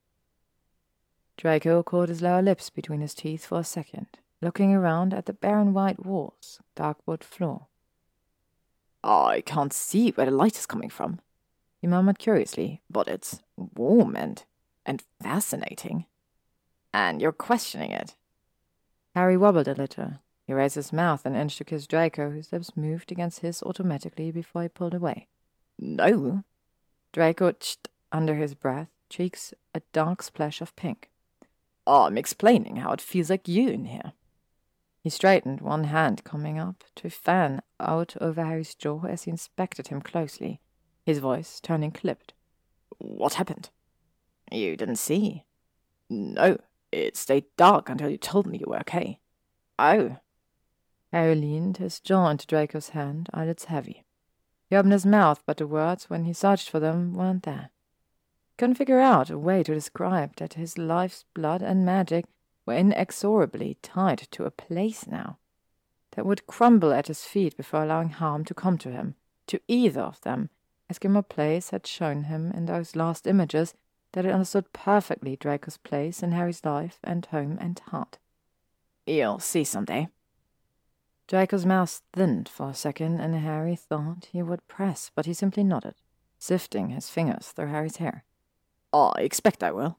Draco 1.36 1.82
caught 1.82 2.08
his 2.08 2.22
lower 2.22 2.40
lips 2.40 2.70
between 2.70 3.00
his 3.00 3.14
teeth 3.14 3.44
for 3.46 3.58
a 3.60 3.64
second, 3.64 4.06
looking 4.40 4.72
around 4.72 5.12
at 5.12 5.26
the 5.26 5.32
barren 5.32 5.74
white 5.74 6.06
walls, 6.06 6.60
dark 6.74 6.98
wood 7.06 7.24
floor. 7.24 7.66
I 9.02 9.42
can't 9.44 9.72
see 9.72 10.10
where 10.10 10.26
the 10.26 10.32
light 10.32 10.56
is 10.56 10.66
coming 10.66 10.90
from, 10.90 11.20
he 11.80 11.86
murmured 11.86 12.18
curiously, 12.18 12.82
but 12.90 13.08
it's 13.08 13.40
warm 13.56 14.14
and 14.14 14.44
and 14.84 15.02
fascinating. 15.22 16.06
And 16.92 17.22
you're 17.22 17.32
questioning 17.32 17.90
it. 17.90 18.16
Harry 19.14 19.36
wobbled 19.36 19.68
a 19.68 19.74
little. 19.74 20.14
He 20.46 20.52
raised 20.52 20.74
his 20.74 20.92
mouth 20.92 21.24
and 21.24 21.36
inched 21.36 21.58
to 21.58 21.64
kiss 21.64 21.86
Draco, 21.86 22.30
whose 22.30 22.52
lips 22.52 22.76
moved 22.76 23.12
against 23.12 23.40
his 23.40 23.62
automatically 23.62 24.30
before 24.30 24.62
he 24.62 24.68
pulled 24.68 24.94
away. 24.94 25.28
No. 25.78 26.44
Draco 27.12 27.52
tched 27.52 27.86
under 28.12 28.34
his 28.34 28.54
breath, 28.54 28.90
cheeks 29.08 29.54
a 29.74 29.82
dark 29.92 30.22
splash 30.22 30.60
of 30.60 30.74
pink. 30.76 31.10
I'm 31.86 32.18
explaining 32.18 32.76
how 32.76 32.92
it 32.92 33.00
feels 33.00 33.30
like 33.30 33.48
you 33.48 33.68
in 33.68 33.86
here. 33.86 34.12
He 35.02 35.10
straightened, 35.10 35.60
one 35.60 35.84
hand 35.84 36.24
coming 36.24 36.58
up 36.58 36.84
to 36.96 37.08
fan 37.08 37.62
out 37.78 38.16
over 38.20 38.44
Harry's 38.44 38.74
jaw 38.74 39.04
as 39.06 39.22
he 39.24 39.30
inspected 39.30 39.88
him 39.88 40.02
closely, 40.02 40.60
his 41.04 41.18
voice 41.18 41.58
turning 41.60 41.90
clipped. 41.90 42.34
What 42.98 43.34
happened? 43.34 43.70
You 44.52 44.76
didn't 44.76 44.96
see? 44.96 45.44
No. 46.10 46.58
It 46.92 47.16
stayed 47.16 47.44
dark 47.56 47.88
until 47.88 48.10
you 48.10 48.18
told 48.18 48.46
me 48.46 48.58
you 48.58 48.66
were 48.68 48.80
okay. 48.80 49.20
Oh. 49.78 50.16
Harry 51.12 51.34
leaned, 51.34 51.78
his 51.78 52.00
jaw 52.00 52.28
into 52.28 52.46
Draco's 52.46 52.90
hand, 52.90 53.28
eyelids 53.32 53.64
heavy. 53.64 54.04
He 54.68 54.76
opened 54.76 54.92
his 54.92 55.06
mouth, 55.06 55.42
but 55.46 55.56
the 55.56 55.66
words, 55.66 56.08
when 56.08 56.24
he 56.24 56.32
searched 56.32 56.70
for 56.70 56.78
them, 56.78 57.14
weren't 57.14 57.42
there. 57.42 57.70
He 58.50 58.54
couldn't 58.56 58.76
figure 58.76 59.00
out 59.00 59.30
a 59.30 59.38
way 59.38 59.62
to 59.62 59.74
describe 59.74 60.36
that 60.36 60.54
his 60.54 60.78
life's 60.78 61.24
blood 61.34 61.62
and 61.62 61.84
magic 61.84 62.26
were 62.66 62.74
inexorably 62.74 63.78
tied 63.82 64.28
to 64.30 64.44
a 64.44 64.50
place 64.50 65.06
now 65.06 65.38
that 66.12 66.26
would 66.26 66.46
crumble 66.46 66.92
at 66.92 67.08
his 67.08 67.24
feet 67.24 67.56
before 67.56 67.82
allowing 67.82 68.10
harm 68.10 68.44
to 68.44 68.54
come 68.54 68.78
to 68.78 68.92
him, 68.92 69.14
to 69.46 69.60
either 69.66 70.02
of 70.02 70.20
them, 70.20 70.50
as 70.88 70.98
Grimmauld 70.98 71.28
Place 71.28 71.70
had 71.70 71.86
shown 71.86 72.24
him 72.24 72.50
in 72.52 72.66
those 72.66 72.96
last 72.96 73.26
images 73.26 73.74
that 74.12 74.24
it 74.24 74.32
understood 74.32 74.72
perfectly 74.72 75.36
Draco's 75.36 75.76
place 75.76 76.22
in 76.22 76.32
Harry's 76.32 76.64
life 76.64 76.98
and 77.04 77.26
home 77.26 77.58
and 77.60 77.78
heart. 77.78 78.18
You'll 79.06 79.38
see 79.38 79.64
some 79.64 79.84
day. 79.84 80.08
Draco's 81.28 81.64
mouth 81.64 82.02
thinned 82.12 82.48
for 82.48 82.70
a 82.70 82.74
second, 82.74 83.20
and 83.20 83.34
Harry 83.36 83.76
thought 83.76 84.28
he 84.32 84.42
would 84.42 84.66
press, 84.66 85.10
but 85.14 85.26
he 85.26 85.32
simply 85.32 85.62
nodded, 85.62 85.94
sifting 86.38 86.90
his 86.90 87.08
fingers 87.08 87.48
through 87.48 87.68
Harry's 87.68 87.96
hair. 87.96 88.24
I 88.92 89.12
expect 89.18 89.62
I 89.62 89.70
will. 89.70 89.98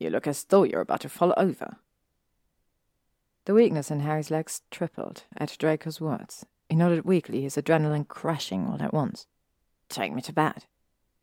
You 0.00 0.10
look 0.10 0.26
as 0.26 0.42
though 0.44 0.64
you're 0.64 0.80
about 0.80 1.02
to 1.02 1.08
fall 1.08 1.32
over. 1.36 1.76
The 3.44 3.54
weakness 3.54 3.90
in 3.90 4.00
Harry's 4.00 4.30
legs 4.30 4.62
tripled 4.70 5.24
at 5.36 5.56
Draco's 5.58 6.00
words. 6.00 6.46
He 6.68 6.76
nodded 6.76 7.04
weakly, 7.04 7.42
his 7.42 7.56
adrenaline 7.56 8.08
crashing 8.08 8.66
all 8.66 8.82
at 8.82 8.94
once. 8.94 9.26
Take 9.88 10.12
me 10.12 10.22
to 10.22 10.32
bed. 10.32 10.64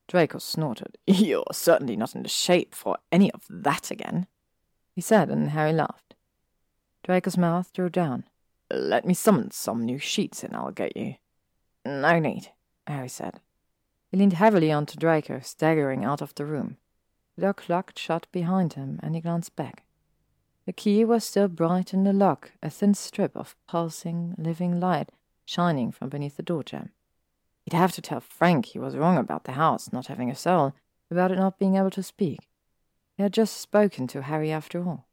Draco 0.09 0.39
snorted. 0.39 0.97
You're 1.07 1.45
certainly 1.51 1.95
not 1.95 2.15
in 2.15 2.23
the 2.23 2.29
shape 2.29 2.73
for 2.73 2.97
any 3.11 3.31
of 3.31 3.45
that 3.47 3.91
again, 3.91 4.25
he 4.95 5.01
said, 5.01 5.29
and 5.29 5.51
Harry 5.51 5.71
laughed. 5.71 6.15
Draco's 7.03 7.37
mouth 7.37 7.71
drew 7.71 7.89
down. 7.89 8.25
Let 8.71 9.05
me 9.05 9.13
summon 9.13 9.51
some 9.51 9.85
new 9.85 9.99
sheets 9.99 10.43
and 10.43 10.55
I'll 10.55 10.71
get 10.71 10.97
you. 10.97 11.15
No 11.85 12.19
need, 12.19 12.51
Harry 12.87 13.07
said. 13.07 13.39
He 14.09 14.17
leaned 14.17 14.33
heavily 14.33 14.71
onto 14.71 14.97
Draco, 14.97 15.39
staggering 15.41 16.03
out 16.03 16.21
of 16.21 16.33
the 16.33 16.45
room. 16.45 16.77
The 17.35 17.43
door 17.43 17.53
clucked 17.53 17.99
shut 17.99 18.27
behind 18.31 18.73
him, 18.73 18.99
and 19.03 19.13
he 19.13 19.21
glanced 19.21 19.55
back. 19.55 19.83
The 20.65 20.73
key 20.73 21.05
was 21.05 21.23
still 21.23 21.47
bright 21.47 21.93
in 21.93 22.03
the 22.03 22.13
lock, 22.13 22.51
a 22.63 22.69
thin 22.71 22.95
strip 22.95 23.37
of 23.37 23.55
pulsing, 23.67 24.33
living 24.37 24.79
light 24.79 25.09
shining 25.45 25.91
from 25.91 26.09
beneath 26.09 26.37
the 26.37 26.43
door 26.43 26.63
jamb. 26.63 26.89
He'd 27.69 27.77
have 27.77 27.91
to 27.91 28.01
tell 28.01 28.19
Frank 28.19 28.65
he 28.65 28.79
was 28.79 28.97
wrong 28.97 29.15
about 29.15 29.43
the 29.43 29.51
house 29.51 29.93
not 29.93 30.07
having 30.07 30.31
a 30.31 30.35
soul, 30.35 30.73
about 31.11 31.31
it 31.31 31.37
not 31.37 31.59
being 31.59 31.75
able 31.75 31.91
to 31.91 32.01
speak. 32.01 32.49
He 33.15 33.21
had 33.21 33.31
just 33.31 33.57
spoken 33.57 34.07
to 34.07 34.23
Harry 34.23 34.51
after 34.51 34.83
all. 34.83 35.05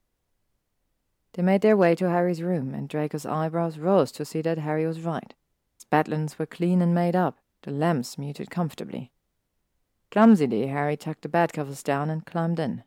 They 1.35 1.43
made 1.43 1.61
their 1.61 1.77
way 1.77 1.95
to 1.97 2.09
Harry's 2.09 2.41
room, 2.41 2.73
and 2.73 2.89
Draco's 2.89 3.27
eyebrows 3.27 3.77
rose 3.77 4.11
to 4.13 4.25
see 4.25 4.41
that 4.41 4.57
Harry 4.57 4.87
was 4.87 5.03
right. 5.03 5.35
Bedlines 5.93 6.39
were 6.39 6.47
clean 6.47 6.81
and 6.81 6.95
made 6.95 7.15
up, 7.15 7.37
the 7.61 7.71
lamps 7.71 8.17
muted 8.17 8.51
comfortably. 8.51 9.13
Clumsily, 10.11 10.69
Harry 10.69 10.97
tucked 10.97 11.21
the 11.21 11.29
bedcovers 11.29 11.85
down 11.85 12.09
and 12.09 12.25
climbed 12.25 12.59
in. 12.59 12.85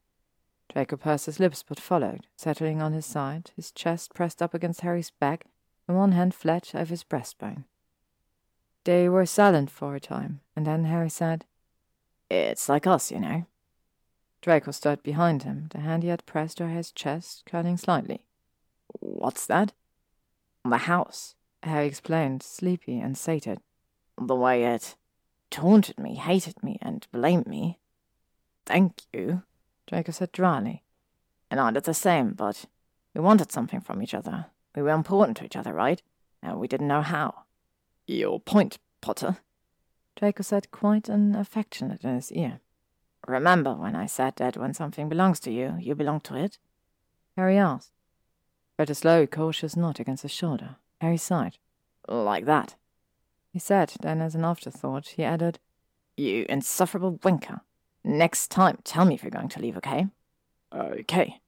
Draco 0.73 0.97
pursed 0.97 1.27
his 1.27 1.39
lips 1.39 1.61
but 1.61 1.79
followed, 1.79 2.25
settling 2.35 2.81
on 2.81 2.93
his 2.93 3.05
side, 3.05 3.51
his 3.55 3.71
chest 3.71 4.15
pressed 4.15 4.41
up 4.41 4.55
against 4.55 4.81
Harry's 4.81 5.11
back, 5.11 5.45
and 5.87 5.95
one 5.95 6.13
hand 6.13 6.33
flat 6.33 6.73
over 6.73 6.89
his 6.89 7.03
breastbone. 7.03 7.65
They 8.85 9.09
were 9.09 9.25
silent 9.25 9.69
for 9.69 9.95
a 9.95 9.99
time, 9.99 10.41
and 10.55 10.65
then 10.65 10.85
Harry 10.85 11.09
said, 11.09 11.45
It's 12.29 12.69
like 12.69 12.87
us, 12.87 13.11
you 13.11 13.19
know. 13.19 13.45
Draco 14.41 14.71
stood 14.71 15.03
behind 15.03 15.43
him, 15.43 15.67
the 15.71 15.79
hand 15.79 16.03
he 16.03 16.09
had 16.09 16.25
pressed 16.25 16.61
over 16.61 16.71
his 16.71 16.91
chest 16.91 17.43
curling 17.45 17.77
slightly. 17.77 18.23
What's 18.99 19.45
that? 19.47 19.73
The 20.63 20.77
house, 20.77 21.35
Harry 21.63 21.87
explained, 21.87 22.41
sleepy 22.41 22.99
and 22.99 23.17
sated. 23.17 23.59
The 24.17 24.35
way 24.35 24.63
it 24.63 24.95
taunted 25.49 25.99
me, 25.99 26.15
hated 26.15 26.61
me, 26.63 26.77
and 26.81 27.05
blamed 27.11 27.47
me. 27.47 27.79
Thank 28.65 29.01
you. 29.11 29.43
Draco 29.87 30.11
said 30.11 30.31
dryly. 30.31 30.83
And 31.51 31.59
I 31.59 31.71
did 31.71 31.83
the 31.83 31.93
same, 31.93 32.33
but 32.33 32.65
we 33.13 33.21
wanted 33.21 33.51
something 33.51 33.81
from 33.81 34.01
each 34.01 34.13
other. 34.13 34.47
We 34.75 34.83
were 34.83 34.91
important 34.91 35.37
to 35.37 35.45
each 35.45 35.55
other, 35.55 35.73
right? 35.73 36.01
And 36.41 36.59
we 36.59 36.67
didn't 36.67 36.87
know 36.87 37.01
how. 37.01 37.43
Your 38.09 38.39
point, 38.39 38.79
Potter. 39.01 39.37
Draco 40.15 40.41
said 40.41 40.71
quite 40.71 41.11
unaffectionate 41.11 42.03
in 42.03 42.15
his 42.15 42.31
ear. 42.31 42.59
Remember 43.27 43.75
when 43.75 43.95
I 43.95 44.07
said 44.07 44.37
that 44.37 44.57
when 44.57 44.73
something 44.73 45.07
belongs 45.09 45.39
to 45.41 45.51
you, 45.51 45.75
you 45.79 45.93
belong 45.93 46.19
to 46.21 46.35
it? 46.35 46.57
Harry 47.37 47.55
asked. 47.55 47.91
But 48.77 48.89
a 48.89 48.95
slow, 48.95 49.27
cautious 49.27 49.75
nod 49.75 49.99
against 49.99 50.23
his 50.23 50.31
shoulder. 50.31 50.77
Harry 50.99 51.17
sighed. 51.17 51.59
Like 52.07 52.45
that. 52.45 52.73
He 53.53 53.59
said, 53.59 53.93
then 54.01 54.21
as 54.21 54.33
an 54.33 54.43
afterthought, 54.43 55.09
he 55.09 55.23
added, 55.23 55.59
You 56.17 56.47
insufferable 56.49 57.19
winker. 57.23 57.61
Next 58.03 58.49
time, 58.49 58.79
tell 58.83 59.05
me 59.05 59.13
if 59.13 59.21
you're 59.21 59.29
going 59.29 59.49
to 59.49 59.61
leave, 59.61 59.77
okay? 59.77 60.07
Okay. 60.73 61.41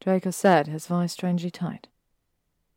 Draco 0.00 0.30
said, 0.30 0.66
his 0.66 0.86
voice 0.86 1.12
strangely 1.12 1.50
tight. 1.50 1.88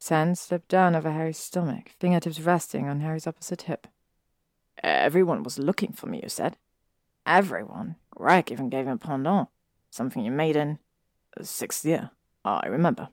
His 0.03 0.09
hand 0.09 0.37
slipped 0.37 0.67
down 0.67 0.97
over 0.97 1.11
Harry's 1.11 1.37
stomach, 1.37 1.91
fingertips 1.97 2.41
resting 2.41 2.89
on 2.89 2.99
Harry's 2.99 3.25
opposite 3.25 3.61
hip. 3.61 3.87
Everyone 4.83 5.43
was 5.43 5.57
looking 5.57 5.93
for 5.93 6.07
me, 6.07 6.19
you 6.21 6.27
said? 6.27 6.57
Everyone. 7.25 7.95
Greg 8.11 8.51
even 8.51 8.67
gave 8.67 8.85
him 8.85 8.91
a 8.91 8.97
pendant. 8.97 9.47
Something 9.89 10.25
you 10.25 10.31
made 10.31 10.57
in 10.57 10.79
sixth 11.41 11.85
year. 11.85 12.09
Ah, 12.43 12.59
I 12.61 12.67
remember. 12.67 13.07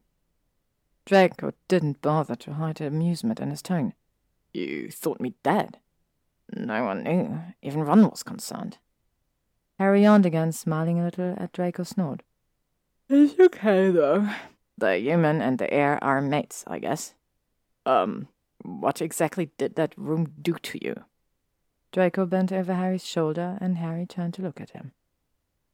Draco 1.06 1.52
didn't 1.68 2.02
bother 2.02 2.34
to 2.34 2.54
hide 2.54 2.80
amusement 2.80 3.38
in 3.38 3.50
his 3.50 3.62
tone. 3.62 3.94
You 4.52 4.90
thought 4.90 5.20
me 5.20 5.34
dead? 5.44 5.78
No 6.52 6.86
one 6.86 7.04
knew. 7.04 7.40
Even 7.62 7.82
Ron 7.82 8.10
was 8.10 8.24
concerned. 8.24 8.78
Harry 9.78 10.02
yawned 10.02 10.26
again, 10.26 10.50
smiling 10.50 10.98
a 10.98 11.04
little 11.04 11.36
at 11.38 11.52
Draco's 11.52 11.90
snort. 11.90 12.24
It's 13.08 13.38
okay, 13.38 13.92
though. 13.92 14.28
The 14.80 14.98
human 14.98 15.42
and 15.42 15.58
the 15.58 15.72
air 15.72 16.02
are 16.02 16.22
mates, 16.22 16.64
I 16.66 16.78
guess. 16.78 17.14
Um, 17.84 18.28
what 18.62 19.02
exactly 19.02 19.50
did 19.58 19.76
that 19.76 19.94
room 19.96 20.32
do 20.40 20.54
to 20.54 20.82
you? 20.82 21.04
Draco 21.92 22.24
bent 22.24 22.50
over 22.50 22.72
Harry's 22.72 23.04
shoulder, 23.04 23.58
and 23.60 23.76
Harry 23.76 24.06
turned 24.06 24.32
to 24.34 24.42
look 24.42 24.58
at 24.58 24.70
him. 24.70 24.92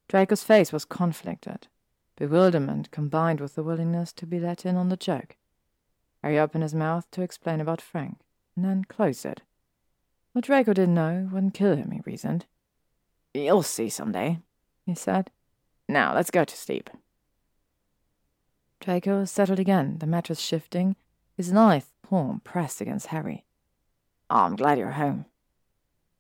Draco's 0.08 0.42
face 0.42 0.72
was 0.72 0.84
conflicted, 0.84 1.68
bewilderment 2.16 2.90
combined 2.90 3.40
with 3.40 3.54
the 3.54 3.62
willingness 3.62 4.12
to 4.14 4.26
be 4.26 4.40
let 4.40 4.66
in 4.66 4.76
on 4.76 4.88
the 4.88 4.96
joke. 4.96 5.36
Harry 6.22 6.38
opened 6.38 6.64
his 6.64 6.74
mouth 6.74 7.08
to 7.12 7.22
explain 7.22 7.60
about 7.60 7.80
Frank, 7.80 8.18
and 8.56 8.64
then 8.64 8.84
closed 8.84 9.24
it. 9.24 9.42
What 10.32 10.46
Draco 10.46 10.72
didn't 10.72 10.94
know 10.94 11.28
wouldn't 11.32 11.54
kill 11.54 11.76
him, 11.76 11.92
he 11.92 12.00
reasoned. 12.04 12.46
You'll 13.32 13.62
see 13.62 13.88
someday, 13.88 14.40
he 14.84 14.96
said. 14.96 15.30
Now 15.88 16.12
let's 16.12 16.32
go 16.32 16.44
to 16.44 16.56
sleep. 16.56 16.90
Draco 18.80 19.24
settled 19.24 19.58
again, 19.58 19.98
the 19.98 20.06
mattress 20.06 20.40
shifting, 20.40 20.96
his 21.36 21.52
lithe 21.52 21.84
palm 22.02 22.40
pressed 22.44 22.80
against 22.80 23.08
Harry. 23.08 23.44
I'm 24.30 24.56
glad 24.56 24.78
you're 24.78 24.92
home. 24.92 25.26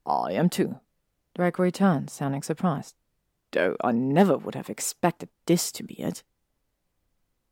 I 0.04 0.32
am 0.32 0.48
too. 0.48 0.80
Draco 1.34 1.62
returned, 1.62 2.10
sounding 2.10 2.42
surprised. 2.42 2.94
Though 3.52 3.76
I 3.82 3.92
never 3.92 4.36
would 4.36 4.54
have 4.54 4.70
expected 4.70 5.28
this 5.46 5.70
to 5.72 5.82
be 5.82 5.94
it. 5.94 6.22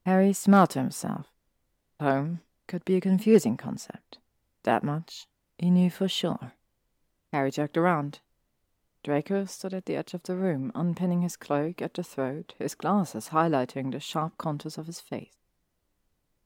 Harry 0.05 0.33
smiled 0.33 0.71
to 0.71 0.81
himself. 0.81 1.27
Home 2.01 2.41
could 2.67 2.85
be 2.85 2.97
a 2.97 3.01
confusing 3.01 3.57
concept. 3.57 4.19
That 4.65 4.83
much 4.83 5.27
he 5.59 5.71
knew 5.71 5.91
for 5.91 6.09
sure. 6.09 6.53
Harry 7.33 7.51
jerked 7.51 7.77
around. 7.77 8.21
Draco 9.05 9.45
stood 9.45 9.75
at 9.75 9.85
the 9.85 9.97
edge 9.97 10.15
of 10.15 10.23
the 10.23 10.35
room, 10.35 10.73
unpinning 10.75 11.21
his 11.21 11.37
cloak 11.37 11.83
at 11.83 11.93
the 11.93 12.03
throat, 12.03 12.55
his 12.59 12.75
glasses 12.75 13.29
highlighting 13.29 13.93
the 13.93 14.01
sharp 14.01 14.39
contours 14.39 14.79
of 14.79 14.87
his 14.87 14.99
face. 14.99 15.37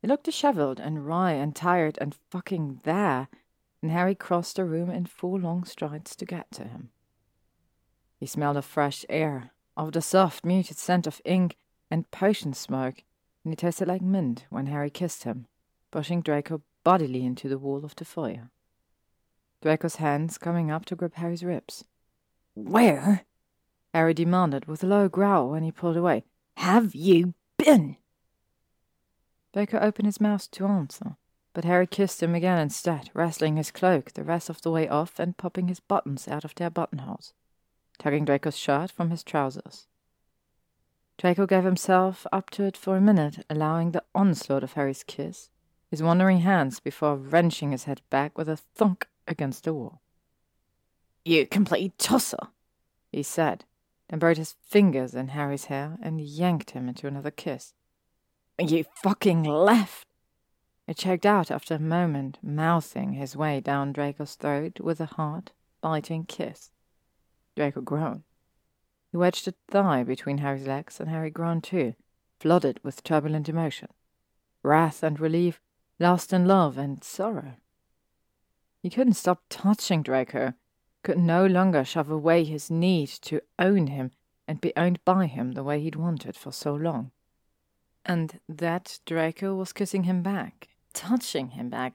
He 0.03 0.09
looked 0.09 0.25
disheveled 0.25 0.81
and 0.81 1.07
wry 1.07 1.33
and 1.33 1.55
tired 1.55 1.97
and 2.01 2.17
fucking 2.31 2.81
there, 2.83 3.29
and 3.81 3.93
Harry 3.93 4.17
crossed 4.17 4.57
the 4.57 4.65
room 4.65 4.91
in 4.91 5.07
four 5.07 5.39
long 5.39 5.63
strides 5.63 6.17
to 6.17 6.25
get 6.25 6.51
to 6.51 6.65
him. 6.65 6.91
He 8.19 8.27
smelled 8.27 8.57
of 8.57 8.65
fresh 8.65 9.05
air, 9.09 9.53
of 9.77 9.93
the 9.93 10.03
soft, 10.03 10.45
muted 10.45 10.79
scent 10.79 11.07
of 11.07 11.23
ink 11.25 11.57
and 11.93 12.11
potion 12.11 12.55
smoke, 12.55 13.05
and 13.45 13.53
he 13.53 13.57
tasted 13.57 13.87
like 13.87 14.03
mint 14.03 14.47
when 14.51 14.67
Harry 14.67 14.91
kissed 14.91 15.23
him, 15.23 15.47
pushing 15.93 16.23
Draco 16.23 16.63
bodily 16.83 17.25
into 17.25 17.49
the 17.49 17.59
wall 17.59 17.85
of 17.85 17.95
the 17.95 18.05
foyer. 18.05 18.51
Draco's 19.63 19.97
hands 19.97 20.39
coming 20.39 20.73
up 20.73 20.85
to 20.87 20.97
grip 20.97 21.15
Harry's 21.15 21.45
ribs. 21.45 21.85
Where? 22.65 23.25
Harry 23.95 24.15
demanded 24.15 24.67
with 24.67 24.83
a 24.83 24.87
low 24.87 25.09
growl 25.09 25.51
when 25.51 25.63
he 25.63 25.71
pulled 25.71 25.97
away. 25.97 26.25
Have 26.57 26.93
you 26.93 27.35
been? 27.57 27.97
Draco 29.53 29.79
opened 29.79 30.07
his 30.07 30.21
mouth 30.21 30.51
to 30.51 30.67
answer, 30.67 31.17
but 31.55 31.65
Harry 31.65 31.87
kissed 31.87 32.21
him 32.21 32.35
again 32.35 32.59
instead, 32.59 33.11
wrestling 33.15 33.57
his 33.57 33.71
cloak 33.71 34.13
the 34.13 34.25
rest 34.25 34.51
of 34.51 34.61
the 34.63 34.73
way 34.73 34.89
off 34.89 35.21
and 35.21 35.37
popping 35.37 35.69
his 35.69 35.79
buttons 35.79 36.27
out 36.27 36.45
of 36.45 36.55
their 36.57 36.69
buttonholes, 36.69 37.33
tugging 37.97 38.25
Draco's 38.25 38.57
shirt 38.57 38.91
from 38.91 39.11
his 39.11 39.23
trousers. 39.23 39.87
Draco 41.17 41.47
gave 41.47 41.65
himself 41.65 42.27
up 42.33 42.51
to 42.51 42.65
it 42.65 42.77
for 42.77 42.97
a 42.97 43.01
minute, 43.01 43.47
allowing 43.49 43.93
the 43.93 44.05
onslaught 44.15 44.65
of 44.65 44.73
Harry's 44.73 45.05
kiss, 45.05 45.51
his 45.91 46.03
wandering 46.03 46.41
hands 46.41 46.81
before 46.81 47.17
wrenching 47.17 47.71
his 47.71 47.85
head 47.85 48.03
back 48.11 48.37
with 48.37 48.49
a 48.49 48.57
thunk 48.57 49.07
against 49.29 49.65
the 49.65 49.73
wall. 49.73 50.03
You 51.29 51.47
complete 51.47 51.99
tosser, 51.99 52.39
he 53.13 53.23
said, 53.23 53.67
then 54.09 54.19
buried 54.19 54.39
his 54.39 54.55
fingers 54.67 55.15
in 55.15 55.29
Harry's 55.29 55.67
hair 55.67 55.99
and 56.01 56.23
yanked 56.23 56.71
him 56.71 56.89
into 56.89 57.07
another 57.07 57.31
kiss. 57.31 57.75
You 58.59 58.87
fucking 59.03 59.45
left. 59.45 60.07
It 60.87 60.97
choked 60.97 61.27
out 61.27 61.51
after 61.51 61.75
a 61.75 61.79
moment, 61.79 62.39
mouthing 62.43 63.13
his 63.13 63.37
way 63.37 63.61
down 63.61 63.93
Draco's 63.93 64.37
throat 64.37 64.81
with 64.81 65.03
a 65.03 65.05
hard, 65.05 65.53
biting 65.83 66.25
kiss. 66.25 66.71
Draco 67.55 67.83
groaned. 67.83 68.23
He 69.11 69.19
wedged 69.19 69.47
a 69.49 69.55
thigh 69.71 70.05
between 70.05 70.39
Harry's 70.39 70.67
legs, 70.67 70.99
and 70.99 71.11
Harry 71.11 71.29
groaned 71.29 71.63
too, 71.63 71.95
flooded 72.41 72.81
with 72.83 73.03
turbulent 73.03 73.51
emotion. 73.51 73.89
Wrath 74.63 75.03
and 75.03 75.21
relief, 75.21 75.61
lust 75.99 76.33
and 76.33 76.49
love 76.49 76.79
and 76.79 77.05
sorrow. 77.05 77.57
He 78.83 78.89
couldn't 78.89 79.13
stop 79.13 79.43
touching 79.51 80.03
Draco, 80.03 80.55
could 81.09 81.17
no 81.17 81.47
longer 81.47 81.87
shove 81.87 82.11
away 82.11 82.45
his 82.45 82.71
need 82.71 83.09
to 83.09 83.41
own 83.59 83.87
him 83.87 84.11
and 84.47 84.61
be 84.61 84.77
owned 84.77 85.03
by 85.07 85.25
him 85.25 85.53
the 85.53 85.65
way 85.65 85.81
he'd 85.81 85.97
wanted 85.97 86.37
for 86.37 86.53
so 86.53 86.75
long. 86.75 87.11
And 88.05 88.39
that 88.47 88.99
Draco 89.07 89.55
was 89.55 89.73
kissing 89.73 90.03
him 90.03 90.23
back, 90.23 90.69
touching 90.93 91.53
him 91.53 91.71
back. 91.71 91.95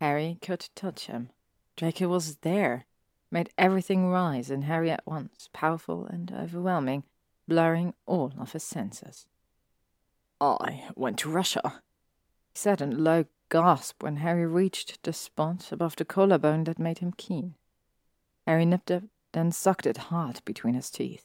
Harry 0.00 0.36
could 0.42 0.68
touch 0.74 1.06
him. 1.06 1.30
Draco 1.76 2.08
was 2.08 2.38
there, 2.38 2.86
made 3.30 3.50
everything 3.56 4.08
rise 4.08 4.50
in 4.50 4.62
Harry 4.62 4.90
at 4.90 5.06
once, 5.06 5.48
powerful 5.52 6.06
and 6.06 6.32
overwhelming, 6.32 7.04
blurring 7.46 7.94
all 8.04 8.32
of 8.36 8.50
his 8.50 8.64
senses. 8.64 9.26
I 10.40 10.88
went 10.96 11.20
to 11.20 11.30
Russia, 11.30 11.82
he 12.48 12.58
said 12.58 12.80
in 12.80 12.94
a 12.94 12.96
low 12.96 13.26
gasp 13.48 14.02
when 14.02 14.16
Harry 14.16 14.44
reached 14.44 15.00
the 15.04 15.12
spot 15.12 15.70
above 15.70 15.94
the 15.94 16.04
collarbone 16.04 16.64
that 16.64 16.80
made 16.80 16.98
him 16.98 17.12
keen. 17.12 17.54
Harry 18.46 18.64
nipped 18.64 18.90
it, 18.90 19.04
then 19.32 19.52
sucked 19.52 19.86
it 19.86 19.96
hard 19.96 20.40
between 20.44 20.74
his 20.74 20.90
teeth. 20.90 21.24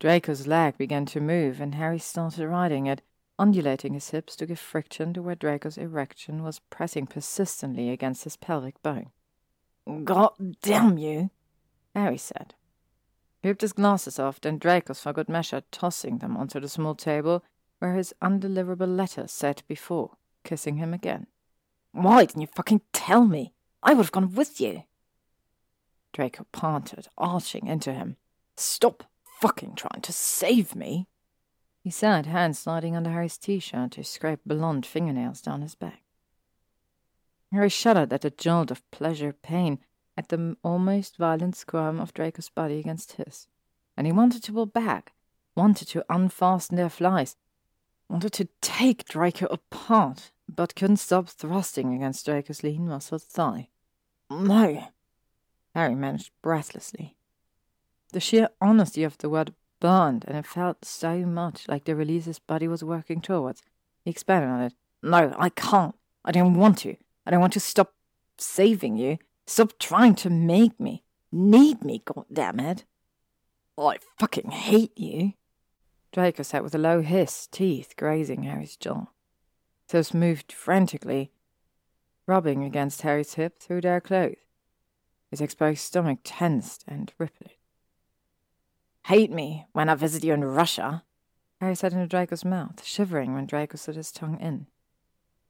Draco's 0.00 0.46
leg 0.46 0.76
began 0.76 1.06
to 1.06 1.20
move, 1.20 1.60
and 1.60 1.74
Harry 1.74 1.98
started 1.98 2.46
riding 2.46 2.86
it, 2.86 3.02
undulating 3.38 3.94
his 3.94 4.10
hips 4.10 4.36
to 4.36 4.46
give 4.46 4.58
friction 4.58 5.12
to 5.14 5.22
where 5.22 5.34
Draco's 5.34 5.78
erection 5.78 6.42
was 6.42 6.60
pressing 6.70 7.06
persistently 7.06 7.90
against 7.90 8.24
his 8.24 8.36
pelvic 8.36 8.82
bone. 8.82 9.10
God 10.04 10.32
damn 10.62 10.98
you, 10.98 11.30
Harry 11.94 12.18
said. 12.18 12.54
He 13.42 13.48
ripped 13.48 13.60
his 13.60 13.72
glasses 13.72 14.18
off, 14.18 14.40
then 14.40 14.58
Draco's 14.58 15.00
for 15.00 15.12
good 15.12 15.28
measure, 15.28 15.62
tossing 15.70 16.18
them 16.18 16.36
onto 16.36 16.60
the 16.60 16.68
small 16.68 16.94
table 16.94 17.44
where 17.78 17.94
his 17.94 18.14
undeliverable 18.22 18.96
letter 18.96 19.26
sat 19.26 19.62
before, 19.68 20.16
kissing 20.44 20.76
him 20.76 20.94
again. 20.94 21.26
Why 21.92 22.24
didn't 22.24 22.40
you 22.40 22.46
fucking 22.46 22.80
tell 22.92 23.26
me? 23.26 23.52
I 23.82 23.92
would 23.94 24.06
have 24.06 24.12
gone 24.12 24.34
with 24.34 24.60
you. 24.60 24.84
Draco 26.14 26.46
panted, 26.52 27.08
arching 27.18 27.66
into 27.66 27.92
him. 27.92 28.16
Stop 28.56 29.04
fucking 29.42 29.74
trying 29.74 30.00
to 30.00 30.12
save 30.12 30.74
me, 30.74 31.06
he 31.82 31.90
said, 31.90 32.24
hands 32.24 32.58
sliding 32.58 32.96
under 32.96 33.10
Harry's 33.10 33.36
t-shirt 33.36 33.90
to 33.92 34.04
scrape 34.04 34.40
blond 34.46 34.86
fingernails 34.86 35.42
down 35.42 35.60
his 35.60 35.74
back. 35.74 36.00
Harry 37.52 37.68
shuddered 37.68 38.10
at 38.10 38.22
the 38.22 38.30
jolt 38.30 38.70
of 38.70 38.90
pleasure 38.90 39.34
pain, 39.34 39.78
at 40.16 40.28
the 40.28 40.56
almost 40.62 41.18
violent 41.18 41.56
squirm 41.56 42.00
of 42.00 42.14
Draco's 42.14 42.48
body 42.48 42.78
against 42.78 43.12
his. 43.12 43.48
And 43.96 44.06
he 44.06 44.12
wanted 44.12 44.42
to 44.44 44.52
pull 44.52 44.66
back, 44.66 45.12
wanted 45.54 45.88
to 45.88 46.04
unfasten 46.08 46.76
their 46.76 46.88
flies, 46.88 47.36
wanted 48.08 48.32
to 48.34 48.48
take 48.62 49.04
Draco 49.04 49.46
apart, 49.50 50.30
but 50.48 50.74
couldn't 50.74 50.96
stop 50.96 51.28
thrusting 51.28 51.92
against 51.92 52.24
Draco's 52.24 52.62
lean 52.62 52.88
muscled 52.88 53.22
thigh. 53.22 53.68
No, 54.30 54.88
Harry 55.74 55.94
managed 55.94 56.30
breathlessly. 56.42 57.16
The 58.12 58.20
sheer 58.20 58.48
honesty 58.60 59.02
of 59.02 59.18
the 59.18 59.28
word 59.28 59.54
burned, 59.80 60.24
and 60.28 60.36
it 60.36 60.46
felt 60.46 60.84
so 60.84 61.26
much 61.26 61.68
like 61.68 61.84
the 61.84 61.96
release 61.96 62.26
his 62.26 62.38
body 62.38 62.68
was 62.68 62.84
working 62.84 63.20
towards. 63.20 63.62
He 64.04 64.10
expanded 64.10 64.50
on 64.50 64.62
it. 64.62 64.74
No, 65.02 65.34
I 65.36 65.48
can't. 65.48 65.94
I 66.24 66.32
don't 66.32 66.54
want 66.54 66.78
to. 66.78 66.96
I 67.26 67.30
don't 67.30 67.40
want 67.40 67.52
to 67.54 67.60
stop 67.60 67.92
saving 68.38 68.96
you. 68.96 69.18
Stop 69.46 69.78
trying 69.78 70.14
to 70.16 70.30
make 70.30 70.78
me. 70.78 71.02
Need 71.32 71.84
me, 71.84 72.02
goddammit. 72.06 72.84
Oh, 73.76 73.88
I 73.88 73.98
fucking 74.18 74.52
hate 74.52 74.96
you. 74.96 75.32
Draco 76.12 76.44
sat 76.44 76.62
with 76.62 76.76
a 76.76 76.78
low 76.78 77.02
hiss, 77.02 77.48
teeth 77.50 77.94
grazing 77.96 78.44
Harry's 78.44 78.76
jaw. 78.76 79.06
Those 79.88 80.14
moved 80.14 80.52
frantically, 80.52 81.32
rubbing 82.26 82.62
against 82.62 83.02
Harry's 83.02 83.34
hip 83.34 83.58
through 83.58 83.80
their 83.80 84.00
clothes. 84.00 84.36
His 85.34 85.40
exposed 85.40 85.80
stomach 85.80 86.20
tensed 86.22 86.84
and 86.86 87.12
rippled. 87.18 87.50
Hate 89.06 89.30
me 89.30 89.66
when 89.72 89.88
I 89.88 89.96
visit 89.96 90.24
you 90.24 90.32
in 90.32 90.44
Russia? 90.44 91.02
Harry 91.60 91.74
said 91.74 91.92
into 91.92 92.06
Draco's 92.06 92.44
mouth, 92.44 92.84
shivering 92.84 93.34
when 93.34 93.46
Draco 93.46 93.76
slid 93.76 93.96
his 93.96 94.12
tongue 94.12 94.38
in 94.40 94.68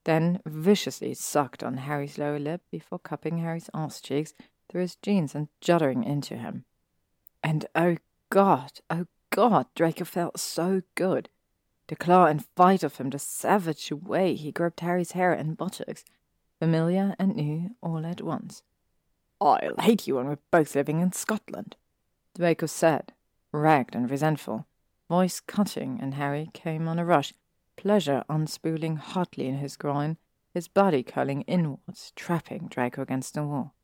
then 0.05 0.41
viciously 0.47 1.15
sucked 1.15 1.63
on 1.63 1.79
Harry's 1.79 2.19
lower 2.19 2.39
lip 2.39 2.63
before 2.71 2.99
cupping 2.99 3.39
Harry's 3.39 3.71
arse 3.75 4.01
cheeks 4.01 4.35
through 4.69 4.83
his 4.83 4.97
jeans 4.97 5.35
and 5.35 5.49
juddering 5.61 6.05
into 6.05 6.37
him. 6.37 6.65
And 7.43 7.67
oh 7.75 7.97
God, 8.31 8.81
oh 8.91 9.07
God, 9.31 9.67
Draco 9.75 10.05
felt 10.05 10.39
so 10.39 10.83
good. 10.95 11.29
The 11.89 11.97
claw 11.97 12.27
and 12.27 12.45
fight 12.57 12.83
of 12.83 12.97
him, 12.97 13.11
the 13.11 13.19
savage 13.19 13.93
way 13.93 14.35
he 14.35 14.53
gripped 14.53 14.81
Harry's 14.81 15.13
hair 15.13 15.33
and 15.33 15.57
buttocks, 15.57 16.05
familiar 16.59 17.15
and 17.19 17.37
new 17.37 17.71
all 17.83 18.07
at 18.07 18.23
once. 18.23 18.63
I'll 19.45 19.75
hate 19.79 20.07
you 20.07 20.15
when 20.15 20.27
we're 20.27 20.39
both 20.51 20.75
living 20.75 21.01
in 21.01 21.13
Scotland, 21.13 21.77
Draco 22.35 22.65
said, 22.65 23.13
ragged 23.53 23.95
and 23.95 24.11
resentful, 24.11 24.67
voice 25.07 25.39
cutting, 25.39 25.99
and 26.01 26.15
Harry 26.15 26.49
came 26.55 26.89
on 26.89 26.99
a 26.99 27.05
rush, 27.05 27.35
pleasure 27.77 28.25
unspooling 28.31 28.97
hotly 28.97 29.47
in 29.47 29.59
his 29.59 29.77
groin, 29.77 30.17
his 30.55 30.67
body 30.67 31.03
curling 31.03 31.43
inwards, 31.43 32.13
trapping 32.17 32.69
Draco 32.69 33.03
against 33.03 33.35
the 33.35 33.43
wall. 33.43 33.75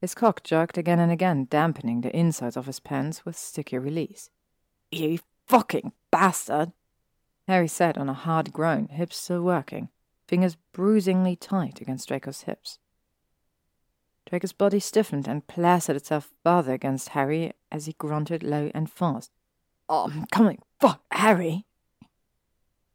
His 0.00 0.14
cock 0.14 0.42
jerked 0.44 0.78
again 0.78 0.98
and 0.98 1.12
again, 1.12 1.46
dampening 1.50 2.00
the 2.00 2.16
insides 2.16 2.56
of 2.56 2.66
his 2.66 2.80
pants 2.80 3.26
with 3.26 3.36
sticky 3.36 3.76
release. 3.76 4.30
You 4.90 5.18
fucking 5.46 5.92
bastard! 6.10 6.72
Harry 7.46 7.68
said 7.68 7.98
on 7.98 8.08
a 8.08 8.14
hard 8.14 8.54
groan, 8.54 8.88
hips 8.88 9.18
still 9.18 9.42
working, 9.42 9.90
fingers 10.26 10.56
bruisingly 10.72 11.36
tight 11.36 11.82
against 11.82 12.08
Draco's 12.08 12.42
hips. 12.42 12.78
Draco's 14.28 14.52
body 14.52 14.78
stiffened 14.78 15.26
and 15.26 15.46
plastered 15.46 15.96
itself 15.96 16.30
further 16.44 16.72
against 16.72 17.10
Harry 17.10 17.52
as 17.72 17.86
he 17.86 17.94
grunted 17.94 18.42
low 18.42 18.70
and 18.74 18.90
fast. 18.90 19.30
Oh, 19.88 20.04
I'm 20.04 20.26
coming. 20.26 20.60
Fuck, 20.78 21.02
Harry! 21.10 21.64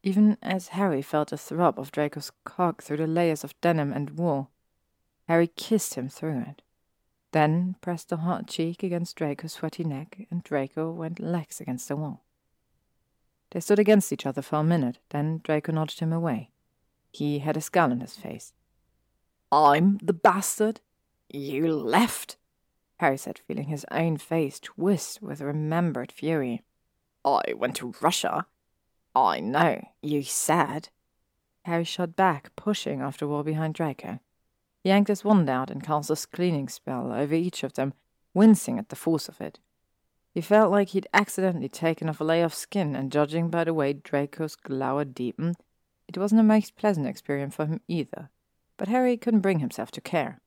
even 0.03 0.37
as 0.41 0.69
Harry 0.69 1.01
felt 1.01 1.31
a 1.31 1.37
throb 1.37 1.79
of 1.79 1.91
Draco's 1.91 2.31
cock 2.43 2.83
through 2.83 2.97
the 2.97 3.07
layers 3.07 3.43
of 3.43 3.59
denim 3.61 3.93
and 3.93 4.11
wool. 4.11 4.51
Harry 5.29 5.47
kissed 5.47 5.93
him 5.93 6.09
through 6.09 6.41
it, 6.41 6.61
then 7.31 7.77
pressed 7.79 8.11
a 8.11 8.17
hot 8.17 8.47
cheek 8.47 8.83
against 8.83 9.15
Draco's 9.15 9.53
sweaty 9.53 9.85
neck, 9.85 10.27
and 10.29 10.43
Draco 10.43 10.91
went 10.91 11.21
legs 11.21 11.61
against 11.61 11.87
the 11.87 11.95
wall. 11.95 12.21
They 13.51 13.61
stood 13.61 13.79
against 13.79 14.11
each 14.11 14.25
other 14.25 14.41
for 14.41 14.57
a 14.57 14.63
minute, 14.63 14.99
then 15.09 15.39
Draco 15.41 15.71
nudged 15.71 16.01
him 16.01 16.11
away. 16.11 16.49
He 17.13 17.39
had 17.39 17.55
a 17.55 17.61
scowl 17.61 17.91
on 17.91 18.01
his 18.01 18.17
face. 18.17 18.51
I'm 19.51 19.99
the 20.03 20.13
bastard? 20.13 20.81
You 21.35 21.73
left? 21.73 22.37
Harry 22.99 23.17
said, 23.17 23.39
feeling 23.47 23.65
his 23.65 23.87
own 23.89 24.17
face 24.17 24.59
twist 24.59 25.19
with 25.19 25.41
remembered 25.41 26.11
fury. 26.11 26.61
I 27.25 27.53
went 27.55 27.75
to 27.77 27.95
Russia. 28.01 28.45
I 29.15 29.39
know, 29.39 29.83
you 30.03 30.21
said. 30.21 30.89
Harry 31.65 31.85
shot 31.85 32.15
back, 32.15 32.55
pushing 32.55 33.01
after 33.01 33.27
wall 33.27 33.41
behind 33.41 33.73
Draco. 33.73 34.19
He 34.83 34.89
yanked 34.89 35.07
his 35.07 35.23
wand 35.23 35.49
out 35.49 35.71
and 35.71 35.83
cast 35.83 36.11
a 36.11 36.27
cleaning 36.31 36.69
spell 36.69 37.11
over 37.11 37.33
each 37.33 37.63
of 37.63 37.73
them, 37.73 37.93
wincing 38.35 38.77
at 38.77 38.89
the 38.89 38.95
force 38.95 39.27
of 39.27 39.41
it. 39.41 39.59
He 40.35 40.41
felt 40.41 40.71
like 40.71 40.89
he'd 40.89 41.07
accidentally 41.15 41.69
taken 41.69 42.09
off 42.09 42.21
a 42.21 42.23
layer 42.23 42.45
of 42.45 42.53
skin, 42.53 42.95
and 42.95 43.11
judging 43.11 43.49
by 43.49 43.63
the 43.63 43.73
way 43.73 43.93
Draco's 43.93 44.55
glower 44.55 45.03
deepened, 45.03 45.55
it 46.07 46.17
wasn't 46.17 46.41
a 46.41 46.43
most 46.43 46.75
pleasant 46.75 47.07
experience 47.07 47.55
for 47.55 47.65
him 47.65 47.81
either. 47.87 48.29
But 48.77 48.87
Harry 48.87 49.17
couldn't 49.17 49.41
bring 49.41 49.59
himself 49.59 49.89
to 49.91 50.01
care. 50.01 50.41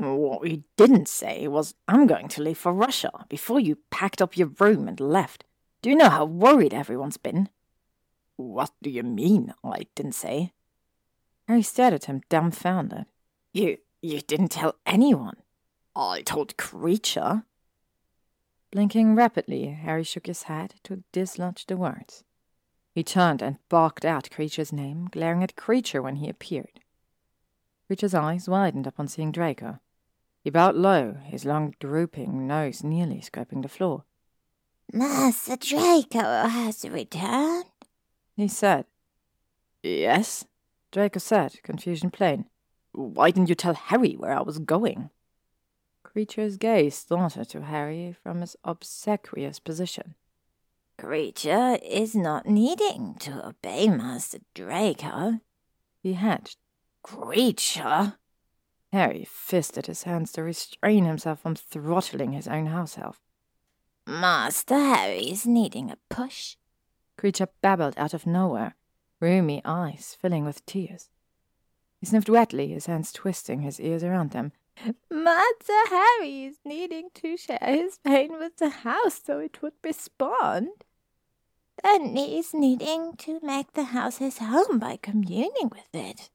What 0.00 0.48
you 0.48 0.64
didn't 0.78 1.08
say 1.08 1.46
was, 1.46 1.74
I'm 1.86 2.06
going 2.06 2.28
to 2.28 2.42
leave 2.42 2.56
for 2.56 2.72
Russia 2.72 3.26
before 3.28 3.60
you 3.60 3.76
packed 3.90 4.22
up 4.22 4.34
your 4.34 4.50
room 4.58 4.88
and 4.88 4.98
left. 4.98 5.44
Do 5.82 5.90
you 5.90 5.96
know 5.96 6.08
how 6.08 6.24
worried 6.24 6.72
everyone's 6.72 7.18
been? 7.18 7.50
What 8.36 8.70
do 8.82 8.88
you 8.88 9.02
mean? 9.02 9.52
I 9.62 9.86
didn't 9.94 10.14
say. 10.14 10.52
Harry 11.46 11.60
stared 11.60 11.92
at 11.92 12.06
him, 12.06 12.22
dumbfounded. 12.30 13.06
You 13.52 13.76
you 14.00 14.22
didn't 14.22 14.52
tell 14.52 14.76
anyone. 14.86 15.36
I 15.94 16.22
told 16.22 16.56
Kreacher. 16.56 17.44
Blinking 18.70 19.14
rapidly, 19.14 19.66
Harry 19.66 20.04
shook 20.04 20.28
his 20.28 20.44
head 20.44 20.76
to 20.84 21.02
dislodge 21.12 21.66
the 21.66 21.76
words. 21.76 22.24
He 22.94 23.02
turned 23.04 23.42
and 23.42 23.58
barked 23.68 24.06
out 24.06 24.30
Kreacher's 24.30 24.72
name, 24.72 25.08
glaring 25.10 25.42
at 25.42 25.56
Kreacher 25.56 26.02
when 26.02 26.16
he 26.16 26.28
appeared. 26.30 26.80
Kreacher's 27.86 28.14
eyes 28.14 28.48
widened 28.48 28.86
upon 28.86 29.08
seeing 29.08 29.30
Draco. 29.30 29.80
He 30.42 30.50
bowed 30.50 30.74
low, 30.74 31.16
his 31.24 31.44
long 31.44 31.74
drooping 31.80 32.46
nose 32.46 32.82
nearly 32.82 33.20
scraping 33.20 33.60
the 33.60 33.68
floor. 33.68 34.04
Master 34.92 35.56
Draco 35.56 36.48
has 36.48 36.84
returned, 36.88 37.66
he 38.36 38.48
said. 38.48 38.86
Yes, 39.82 40.46
Draco 40.90 41.18
said, 41.18 41.62
confusion 41.62 42.10
plain. 42.10 42.46
Why 42.92 43.30
didn't 43.30 43.48
you 43.48 43.54
tell 43.54 43.74
Harry 43.74 44.14
where 44.14 44.36
I 44.36 44.42
was 44.42 44.58
going? 44.58 45.10
Kreacher's 46.04 46.56
gaze 46.56 46.96
started 46.96 47.48
to 47.50 47.62
Harry 47.62 48.16
from 48.20 48.40
his 48.40 48.56
obsequious 48.64 49.60
position. 49.60 50.16
Kreacher 50.98 51.78
is 51.82 52.14
not 52.14 52.46
needing 52.46 53.14
to 53.20 53.46
obey 53.46 53.88
Master 53.88 54.38
Draco. 54.54 55.40
He 56.02 56.14
hatched. 56.14 56.58
Kreacher? 57.04 58.16
Harry 58.92 59.26
fisted 59.30 59.86
his 59.86 60.02
hands 60.02 60.32
to 60.32 60.42
restrain 60.42 61.04
himself 61.04 61.40
from 61.40 61.54
throttling 61.54 62.32
his 62.32 62.48
own 62.48 62.66
house 62.66 62.98
elf. 62.98 63.20
Master 64.06 64.74
Harry 64.74 65.30
is 65.30 65.46
needing 65.46 65.90
a 65.90 65.98
push. 66.08 66.56
Kreacher 67.16 67.48
babbled 67.60 67.94
out 67.96 68.14
of 68.14 68.26
nowhere, 68.26 68.74
roomy 69.20 69.62
eyes 69.64 70.16
filling 70.20 70.44
with 70.44 70.64
tears. 70.66 71.08
He 72.00 72.06
sniffed 72.06 72.30
wetly, 72.30 72.68
his 72.68 72.86
hands 72.86 73.12
twisting 73.12 73.60
his 73.60 73.78
ears 73.78 74.02
around 74.02 74.30
them. 74.30 74.52
Master 75.10 75.86
Harry 75.90 76.44
is 76.44 76.56
needing 76.64 77.10
to 77.14 77.36
share 77.36 77.58
his 77.62 77.98
pain 77.98 78.38
with 78.38 78.56
the 78.56 78.70
house 78.70 79.20
so 79.24 79.38
it 79.38 79.60
would 79.62 79.74
respond. 79.84 80.68
Then 81.82 82.16
he 82.16 82.38
is 82.38 82.54
needing 82.54 83.14
to 83.18 83.38
make 83.42 83.72
the 83.74 83.84
house 83.84 84.16
his 84.16 84.38
home 84.38 84.78
by 84.78 84.98
communing 85.00 85.70
with 85.70 85.94
it. 85.94 86.30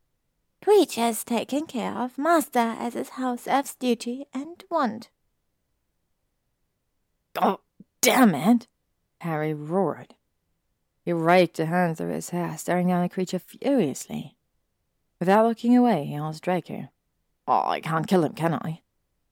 Kreacher's 0.65 1.23
taken 1.23 1.67
care 1.67 1.93
of 1.93 2.17
Master 2.17 2.57
as 2.79 2.95
his 2.95 3.09
house 3.09 3.45
elf's 3.45 3.75
duty 3.75 4.25
and 4.33 4.63
want. 4.71 5.11
Oh, 7.39 7.59
damn 8.01 8.33
it! 8.33 8.65
Harry 9.21 9.53
roared. 9.53 10.15
He 11.03 11.13
raked 11.13 11.57
the 11.57 11.67
hands 11.67 11.99
through 11.99 12.13
his 12.13 12.31
hair, 12.31 12.57
staring 12.57 12.87
down 12.87 13.03
the 13.03 13.09
creature 13.09 13.37
furiously. 13.37 14.37
Without 15.19 15.45
looking 15.45 15.77
away, 15.77 16.05
he 16.05 16.15
asked 16.15 16.41
Draco, 16.41 16.87
oh, 17.47 17.67
I 17.67 17.79
can't 17.79 18.07
kill 18.07 18.23
him, 18.23 18.33
can 18.33 18.55
I? 18.55 18.81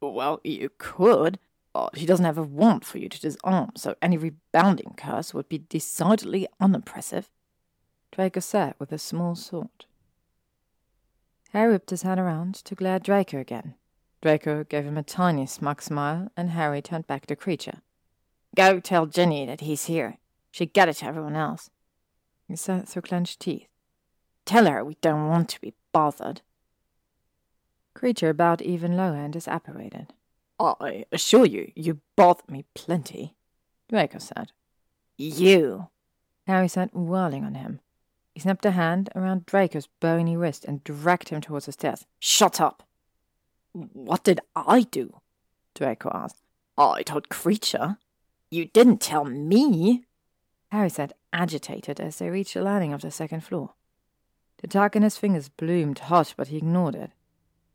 Well, 0.01 0.39
you 0.43 0.69
could, 0.77 1.39
but 1.73 1.97
he 1.97 2.05
doesn't 2.05 2.25
have 2.25 2.37
a 2.37 2.43
want 2.43 2.85
for 2.85 2.99
you 2.99 3.09
to 3.09 3.19
disarm, 3.19 3.71
so 3.75 3.95
any 4.03 4.17
rebounding 4.19 4.93
curse 4.97 5.33
would 5.33 5.49
be 5.49 5.65
decidedly 5.67 6.47
unimpressive. 6.59 7.31
Draco 8.11 8.39
said 8.39 8.75
with 8.77 8.91
a 8.91 8.99
small 8.99 9.33
sword. 9.33 9.85
Harry 11.53 11.73
whipped 11.73 11.91
his 11.91 12.01
head 12.01 12.17
around 12.17 12.55
to 12.55 12.75
glare 12.75 12.95
at 12.95 13.03
Draco 13.03 13.39
again. 13.39 13.75
Draco 14.21 14.63
gave 14.63 14.85
him 14.85 14.97
a 14.97 15.03
tiny 15.03 15.45
smug 15.45 15.81
smile, 15.81 16.31
and 16.35 16.49
Harry 16.49 16.81
turned 16.81 17.05
back 17.05 17.27
to 17.27 17.35
Kreacher. 17.35 17.81
Go 18.55 18.79
tell 18.79 19.05
Ginny 19.05 19.45
that 19.45 19.61
he's 19.61 19.85
here. 19.85 20.17
She 20.51 20.65
get 20.65 20.89
it 20.89 20.97
to 20.97 21.05
everyone 21.05 21.35
else. 21.35 21.69
He 22.47 22.55
said 22.55 22.87
through 22.87 23.03
clenched 23.03 23.39
teeth. 23.39 23.67
Tell 24.45 24.65
her 24.65 24.83
we 24.83 24.97
don't 25.01 25.27
want 25.27 25.49
to 25.49 25.61
be 25.61 25.73
bothered. 25.91 26.41
Kreacher 27.95 28.35
bowed 28.35 28.61
even 28.61 28.97
lower 28.97 29.15
and 29.15 29.33
disapparated. 29.33 30.09
I 30.59 31.05
assure 31.11 31.45
you, 31.45 31.71
you 31.75 31.99
bother 32.15 32.43
me 32.47 32.65
plenty, 32.73 33.35
Draco 33.89 34.17
said. 34.17 34.51
You, 35.17 35.89
Harry 36.47 36.67
said, 36.67 36.89
whirling 36.93 37.43
on 37.43 37.55
him. 37.55 37.79
He 38.33 38.41
snapped 38.41 38.65
a 38.65 38.71
hand 38.71 39.09
around 39.15 39.45
Draco's 39.45 39.87
bony 39.99 40.35
wrist 40.35 40.65
and 40.65 40.83
dragged 40.83 41.29
him 41.29 41.41
towards 41.41 41.67
the 41.67 41.71
stairs. 41.71 42.05
Shut 42.19 42.59
up! 42.59 42.83
What 43.73 44.23
did 44.23 44.39
I 44.55 44.81
do? 44.81 45.21
Draco 45.75 46.11
asked. 46.13 46.41
I 46.77 47.03
told 47.03 47.29
Kreacher. 47.29 47.97
You 48.49 48.65
didn't 48.65 49.01
tell 49.01 49.25
me. 49.25 50.05
Harry 50.71 50.89
said, 50.89 51.13
agitated, 51.31 51.99
as 51.99 52.17
they 52.17 52.29
reached 52.29 52.53
the 52.55 52.61
landing 52.61 52.93
of 52.93 53.01
the 53.01 53.11
second 53.11 53.41
floor. 53.41 53.73
The 54.57 54.67
tug 54.67 54.95
in 54.95 55.03
his 55.03 55.17
fingers 55.17 55.49
bloomed 55.49 55.99
hot, 55.99 56.33
but 56.37 56.47
he 56.47 56.57
ignored 56.57 56.95
it, 56.95 57.11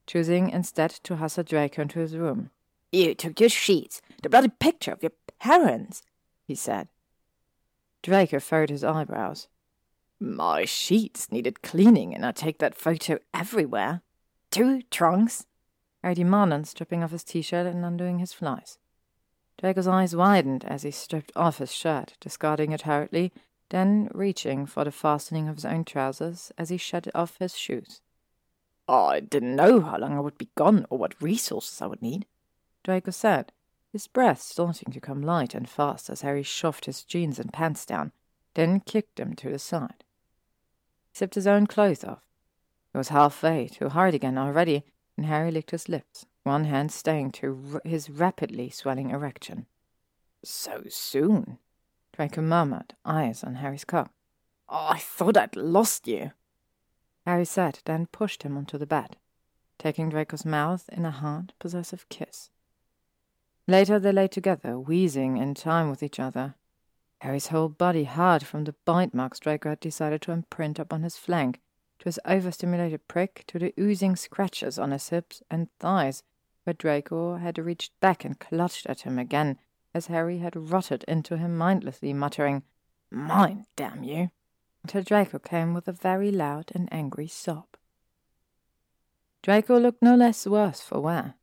choosing 0.07 0.51
instead 0.51 0.91
to 0.91 1.17
hustle 1.17 1.45
Draco 1.45 1.83
into 1.83 1.99
his 1.99 2.17
room. 2.17 2.51
You 2.91 3.15
took 3.15 3.39
your 3.39 3.51
sheets, 3.51 4.01
the 4.23 4.29
bloody 4.29 4.49
picture 4.49 4.93
of 4.93 5.03
your 5.03 5.13
parents, 5.39 6.03
he 6.47 6.55
said. 6.55 6.89
Draco 8.03 8.41
furrowed 8.41 8.71
his 8.71 8.85
eyebrows. 8.85 9.49
My 10.21 10.65
sheets 10.65 11.31
needed 11.31 11.63
cleaning, 11.63 12.15
and 12.15 12.27
I 12.27 12.33
take 12.33 12.59
that 12.59 12.75
photo 12.75 13.19
everywhere. 13.33 14.03
Two 14.51 14.83
trunks. 14.91 15.47
Harry 16.03 16.15
demanded, 16.15 16.67
stripping 16.67 17.05
off 17.05 17.13
his 17.13 17.23
t-shirt 17.23 17.67
and 17.67 17.85
undoing 17.85 18.19
his 18.19 18.33
flies. 18.33 18.79
Draco's 19.59 19.89
eyes 19.89 20.17
widened 20.17 20.65
as 20.65 20.83
he 20.83 20.91
stripped 20.91 21.33
off 21.37 21.59
his 21.59 21.73
shirt, 21.73 22.15
discarding 22.21 22.73
it 22.73 22.83
hurriedly, 22.83 23.33
then 23.71 24.09
reaching 24.13 24.67
for 24.67 24.85
the 24.85 24.93
fastening 24.93 25.49
of 25.49 25.57
his 25.57 25.65
own 25.65 25.85
trousers 25.85 26.53
as 26.57 26.69
he 26.69 26.77
shed 26.77 27.11
off 27.15 27.39
his 27.39 27.57
shoes. 27.57 28.01
I 28.89 29.21
didn't 29.21 29.57
know 29.57 29.81
how 29.81 29.99
long 29.99 30.17
I 30.17 30.21
would 30.21 30.39
be 30.39 30.49
gone 30.55 30.87
or 30.91 30.99
what 30.99 31.21
resources 31.21 31.83
I 31.83 31.87
would 31.87 32.03
need, 32.03 32.27
Draco 32.83 33.11
said, 33.11 33.53
his 33.93 34.07
breath 34.07 34.41
starting 34.41 34.93
to 34.93 35.01
come 35.01 35.23
light 35.23 35.55
and 35.55 35.69
fast 35.69 36.09
as 36.09 36.23
Harry 36.23 36.43
shoved 36.43 36.87
his 36.87 37.03
jeans 37.05 37.39
and 37.39 37.53
pants 37.53 37.85
down, 37.85 38.13
then 38.55 38.81
kicked 38.81 39.17
them 39.17 39.35
to 39.37 39.51
the 39.51 39.59
side. 39.59 40.05
Zipped 41.19 41.35
his 41.35 41.49
own 41.49 41.67
clothes 41.67 42.05
off. 42.05 42.23
It 42.95 42.99
was 42.99 43.09
halfway 43.09 43.67
to 43.73 43.89
hard 43.89 44.15
again 44.15 44.39
already, 44.39 44.85
and 45.17 45.27
Harry 45.27 45.51
licked 45.51 45.73
his 45.73 45.89
lips, 45.89 46.27
one 46.45 46.67
hand 46.67 46.93
staying 46.93 47.33
to 47.33 47.81
his 47.85 48.09
rapidly 48.09 48.71
swelling 48.71 49.11
erection. 49.11 49.67
So 50.45 50.85
soon, 50.89 51.59
Draco 52.13 52.41
murmured, 52.41 52.95
eyes 53.05 53.43
on 53.43 53.57
Harry's 53.57 53.85
cock. 53.85 54.13
Oh, 54.69 54.91
I 54.91 54.99
thought 54.99 55.37
I'd 55.37 55.57
lost 55.57 56.07
you. 56.07 56.31
Harry 57.27 57.45
said, 57.45 57.81
then 57.85 58.07
pushed 58.07 58.45
him 58.45 58.57
onto 58.57 58.79
the 58.79 58.87
bed, 58.87 59.17
taking 59.77 60.11
Draco's 60.11 60.45
mouth 60.45 60.89
in 60.93 61.05
a 61.05 61.11
hard, 61.11 61.53
possessive 61.59 62.09
kiss. 62.09 62.51
Later 63.67 63.99
they 63.99 64.13
lay 64.13 64.29
together, 64.29 64.79
wheezing 64.79 65.37
in 65.37 65.55
time 65.55 65.91
with 65.91 66.05
each 66.05 66.21
other. 66.21 66.55
Harry's 67.21 67.49
whole 67.49 67.69
body 67.69 68.05
hard 68.05 68.47
from 68.47 68.65
the 68.65 68.75
bite 68.85 69.13
marks 69.13 69.41
Draco 69.41 69.71
had 69.71 69.81
decided 69.81 70.23
to 70.23 70.33
imprint 70.33 70.79
upon 70.79 71.03
his 71.03 71.17
flank, 71.17 71.61
to 71.99 72.05
his 72.05 72.21
overstimulated 72.25 73.09
prick, 73.09 73.45
to 73.49 73.59
the 73.59 73.75
oozing 73.79 74.15
scratches 74.15 74.79
on 74.79 74.93
his 74.93 75.09
hips 75.09 75.43
and 75.51 75.69
thighs, 75.81 76.23
where 76.65 76.75
Draco 76.75 77.37
had 77.37 77.59
reached 77.59 77.99
back 78.01 78.25
and 78.25 78.39
clutched 78.39 78.87
at 78.87 79.01
him 79.01 79.19
again, 79.19 79.59
as 79.95 80.07
Harry 80.07 80.39
had 80.39 80.71
rotted 80.71 81.05
into 81.09 81.37
him 81.37 81.57
mindlessly, 81.57 82.13
muttering, 82.13 82.63
Mine, 83.11 83.67
damn 83.75 84.05
you, 84.05 84.31
until 84.83 85.03
Draco 85.03 85.39
came 85.39 85.75
with 85.75 85.89
a 85.89 85.93
very 85.93 86.31
loud 86.31 86.71
and 86.75 86.93
angry 86.93 87.27
sob. 87.27 87.67
Draco 89.43 89.79
looked 89.79 90.03
no 90.03 90.15
less 90.15 90.47
worse 90.47 90.81
for 90.81 91.01
wear, 91.01 91.35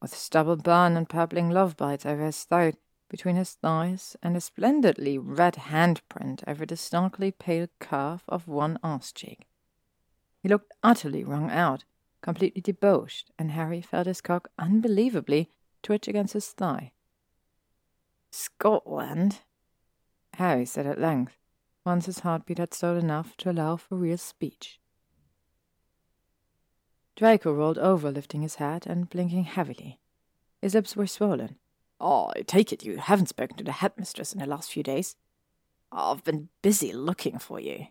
with 0.00 0.14
stubble 0.14 0.56
burn 0.56 0.96
and 0.96 1.08
purpling 1.08 1.50
love 1.50 1.76
bites 1.76 2.06
over 2.06 2.24
his 2.24 2.44
throat, 2.44 2.76
between 3.12 3.36
his 3.36 3.52
thighs, 3.52 4.16
and 4.22 4.34
a 4.34 4.40
splendidly 4.40 5.18
red 5.18 5.54
handprint 5.54 6.42
over 6.46 6.64
the 6.64 6.78
starkly 6.78 7.30
pale 7.30 7.68
curve 7.78 8.22
of 8.26 8.48
one 8.48 8.78
arse 8.82 9.12
cheek. 9.12 9.46
He 10.42 10.48
looked 10.48 10.72
utterly 10.82 11.22
wrung 11.22 11.50
out, 11.50 11.84
completely 12.22 12.62
debauched, 12.62 13.30
and 13.38 13.50
Harry 13.50 13.82
felt 13.82 14.06
his 14.06 14.22
cock 14.22 14.48
unbelievably 14.58 15.50
twitch 15.82 16.08
against 16.08 16.32
his 16.32 16.48
thigh. 16.48 16.92
Scotland? 18.30 19.40
Harry 20.34 20.64
said 20.64 20.86
at 20.86 20.98
length, 20.98 21.36
once 21.84 22.06
his 22.06 22.20
heartbeat 22.20 22.56
had 22.56 22.72
slowed 22.72 23.02
enough 23.02 23.36
to 23.36 23.50
allow 23.50 23.76
for 23.76 23.96
real 23.96 24.16
speech. 24.16 24.80
Draco 27.14 27.52
rolled 27.52 27.76
over, 27.76 28.10
lifting 28.10 28.40
his 28.40 28.54
head 28.54 28.86
and 28.86 29.10
blinking 29.10 29.44
heavily. 29.44 30.00
His 30.62 30.72
lips 30.72 30.96
were 30.96 31.06
swollen. 31.06 31.58
Oh, 32.04 32.32
I 32.34 32.42
take 32.42 32.72
it 32.72 32.84
you 32.84 32.96
haven't 32.96 33.28
spoken 33.28 33.56
to 33.58 33.64
the 33.64 33.70
headmistress 33.70 34.32
in 34.32 34.40
the 34.40 34.46
last 34.46 34.72
few 34.72 34.82
days. 34.82 35.14
I've 35.92 36.24
been 36.24 36.48
busy 36.60 36.92
looking 36.92 37.38
for 37.38 37.60
you, 37.60 37.86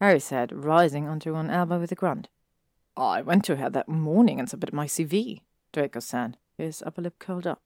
Harry 0.00 0.20
said, 0.20 0.52
rising 0.52 1.08
onto 1.08 1.32
one 1.32 1.50
elbow 1.50 1.80
with 1.80 1.90
a 1.90 1.96
grunt. 1.96 2.28
I 2.96 3.22
went 3.22 3.44
to 3.46 3.56
her 3.56 3.68
that 3.70 3.88
morning 3.88 4.38
and 4.38 4.48
submitted 4.48 4.74
my 4.74 4.86
CV, 4.86 5.40
Draco 5.72 5.98
said, 5.98 6.36
his 6.56 6.80
upper 6.86 7.02
lip 7.02 7.18
curled 7.18 7.46
up. 7.46 7.60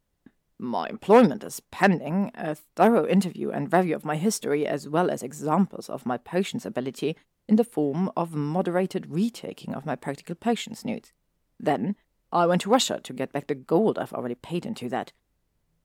My 0.58 0.88
employment 0.88 1.44
is 1.44 1.60
pending, 1.70 2.30
a 2.34 2.54
thorough 2.54 3.06
interview 3.06 3.50
and 3.50 3.70
review 3.70 3.94
of 3.94 4.06
my 4.06 4.16
history, 4.16 4.66
as 4.66 4.88
well 4.88 5.10
as 5.10 5.22
examples 5.22 5.90
of 5.90 6.06
my 6.06 6.16
potions 6.16 6.64
ability 6.64 7.14
in 7.46 7.56
the 7.56 7.64
form 7.64 8.10
of 8.16 8.34
moderated 8.34 9.10
retaking 9.10 9.74
of 9.74 9.84
my 9.84 9.96
practical 9.96 10.34
potions 10.34 10.84
notes. 10.84 11.12
Then 11.60 11.94
I 12.32 12.46
went 12.46 12.62
to 12.62 12.70
Russia 12.70 13.00
to 13.02 13.12
get 13.12 13.32
back 13.32 13.48
the 13.48 13.54
gold 13.54 13.98
I've 13.98 14.14
already 14.14 14.34
paid 14.34 14.64
into 14.64 14.88
that. 14.88 15.12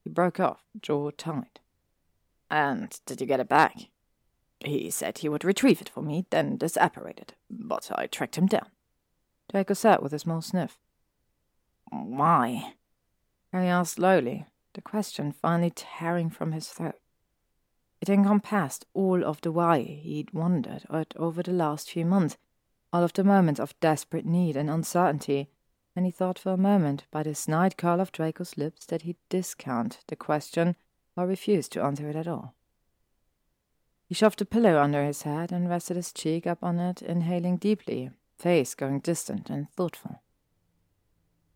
He 0.04 0.10
broke 0.10 0.40
off, 0.40 0.64
jaw 0.82 1.12
tight. 1.12 1.60
And 2.52 3.00
did 3.06 3.22
you 3.22 3.28
get 3.28 3.40
it 3.40 3.50
back? 3.50 3.90
He 4.60 4.90
said 4.90 5.18
he 5.18 5.30
would 5.30 5.44
retrieve 5.44 5.82
it 5.82 5.90
for 5.90 6.02
me, 6.02 6.26
then 6.30 6.58
disapparated, 6.58 7.32
but 7.50 7.92
I 7.96 8.08
tracked 8.08 8.38
him 8.38 8.46
down. 8.46 8.68
Draco 9.50 9.74
sat 9.74 10.02
with 10.02 10.14
a 10.14 10.20
small 10.20 10.42
sniff. 10.42 10.78
Why? 11.92 12.74
Harry 13.52 13.68
asked 13.68 13.96
slowly, 13.96 14.46
the 14.74 14.82
question 14.82 15.32
finally 15.32 15.72
tearing 15.72 16.30
from 16.30 16.52
his 16.52 16.70
throat. 16.70 17.00
It 18.02 18.10
encompassed 18.10 18.86
all 18.94 19.24
of 19.24 19.42
the 19.42 19.52
why 19.52 19.82
he'd 19.82 20.34
wondered 20.34 20.84
at 20.90 21.14
over 21.16 21.44
the 21.44 21.54
last 21.54 21.92
few 21.92 22.06
months, 22.06 22.38
all 22.92 23.04
of 23.04 23.14
the 23.14 23.24
moments 23.24 23.60
of 23.60 23.80
desperate 23.80 24.26
need 24.26 24.58
and 24.58 24.70
uncertainty, 24.70 25.50
and 25.96 26.06
he 26.06 26.12
thought 26.12 26.40
for 26.40 26.52
a 26.52 26.58
moment 26.58 27.06
by 27.12 27.24
the 27.24 27.36
snide 27.36 27.78
curl 27.78 28.00
of 28.00 28.12
Draco's 28.12 28.58
lips 28.58 28.86
that 28.88 29.04
he'd 29.04 29.18
discount 29.30 30.00
the 30.08 30.16
question 30.16 30.76
or 31.16 31.28
refuse 31.28 31.70
to 31.70 31.84
answer 31.84 32.10
it 32.10 32.16
at 32.16 32.28
all. 32.28 32.56
He 34.08 34.16
shoved 34.16 34.42
a 34.42 34.46
pillow 34.46 34.80
under 34.80 35.04
his 35.04 35.22
head 35.22 35.52
and 35.52 35.70
rested 35.70 35.96
his 35.96 36.12
cheek 36.12 36.46
up 36.46 36.64
on 36.64 36.80
it, 36.80 37.02
inhaling 37.02 37.58
deeply, 37.58 38.12
face 38.38 38.76
going 38.76 39.00
distant 39.00 39.50
and 39.50 39.72
thoughtful. 39.72 40.22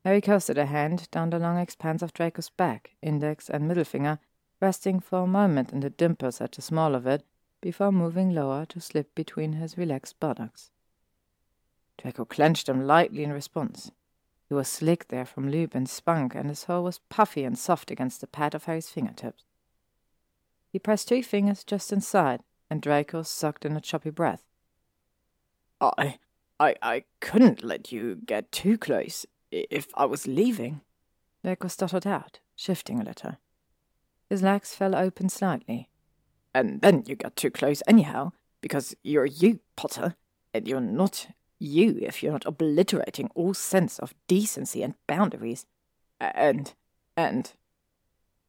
Harry 0.03 0.21
coasted 0.21 0.57
a 0.57 0.65
hand 0.65 1.09
down 1.11 1.31
the 1.31 1.39
long 1.39 1.57
expanse 1.57 2.01
of 2.01 2.13
Draco's 2.13 2.49
back, 2.49 2.91
index 3.01 3.49
and 3.49 3.67
middle 3.67 3.83
finger, 3.83 4.19
resting 4.61 4.99
for 4.99 5.19
a 5.19 5.27
moment 5.27 5.73
in 5.73 5.81
the 5.81 5.89
dimples 5.89 6.39
at 6.39 6.53
the 6.53 6.61
small 6.61 6.95
of 6.95 7.05
it, 7.05 7.23
before 7.59 7.91
moving 7.91 8.33
lower 8.33 8.65
to 8.67 8.79
slip 8.79 9.13
between 9.15 9.53
his 9.53 9.77
relaxed 9.77 10.19
buttocks. 10.19 10.71
Draco 11.97 12.25
clenched 12.25 12.67
them 12.67 12.85
lightly 12.85 13.23
in 13.23 13.33
response. 13.33 13.91
He 14.47 14.53
was 14.53 14.69
slick 14.69 15.09
there 15.09 15.25
from 15.25 15.49
lube 15.49 15.75
and 15.75 15.89
spunk, 15.89 16.33
and 16.33 16.49
his 16.49 16.65
hole 16.65 16.83
was 16.83 16.99
puffy 17.09 17.43
and 17.43 17.57
soft 17.57 17.91
against 17.91 18.21
the 18.21 18.27
pad 18.27 18.55
of 18.55 18.63
Harry's 18.63 18.89
fingertips. 18.89 19.43
He 20.71 20.79
pressed 20.79 21.09
two 21.09 21.21
fingers 21.21 21.63
just 21.63 21.91
inside, 21.91 22.41
and 22.69 22.81
Draco 22.81 23.23
sucked 23.23 23.65
in 23.65 23.75
a 23.75 23.81
choppy 23.81 24.09
breath. 24.09 24.43
I, 25.81 26.17
I, 26.59 26.75
I 26.81 27.03
couldn't 27.19 27.63
let 27.63 27.91
you 27.91 28.15
get 28.25 28.51
too 28.51 28.77
close 28.77 29.25
if 29.51 29.87
I 29.95 30.05
was 30.05 30.27
leaving. 30.27 30.81
Draco 31.43 31.67
stuttered 31.67 32.07
out, 32.07 32.39
shifting 32.55 32.99
a 32.99 33.03
little. 33.03 33.37
His 34.29 34.41
legs 34.41 34.73
fell 34.73 34.95
open 34.95 35.29
slightly. 35.29 35.89
And 36.53 36.81
then 36.81 37.03
you 37.05 37.15
got 37.15 37.35
too 37.35 37.51
close 37.51 37.83
anyhow, 37.87 38.31
because 38.61 38.95
you're 39.03 39.25
you, 39.25 39.59
Potter, 39.75 40.15
and 40.53 40.67
you're 40.67 40.81
not 40.81 41.27
you 41.59 41.97
if 42.01 42.21
you're 42.21 42.31
not 42.31 42.45
obliterating 42.45 43.29
all 43.35 43.53
sense 43.53 43.99
of 43.99 44.13
decency 44.27 44.83
and 44.83 44.95
boundaries. 45.07 45.65
And, 46.19 46.73
and. 47.15 47.51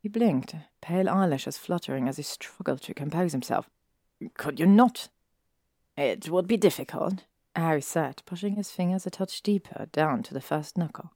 He 0.03 0.09
blinked, 0.09 0.55
pale 0.81 1.09
eyelashes 1.09 1.59
fluttering 1.59 2.09
as 2.09 2.17
he 2.17 2.23
struggled 2.23 2.83
to 2.83 2.95
compose 2.95 3.33
himself. 3.33 3.69
Could 4.37 4.61
you 4.61 4.67
not? 4.67 5.09
It 5.97 6.29
would 6.29 6.47
be 6.47 6.57
difficult, 6.57 7.25
Harry 7.57 7.83
said, 7.83 8.23
pushing 8.25 8.55
his 8.55 8.71
fingers 8.71 9.07
a 9.07 9.11
touch 9.11 9.43
deeper 9.43 9.87
down 9.93 10.23
to 10.25 10.35
the 10.35 10.41
first 10.41 10.79
knuckle. 10.79 11.13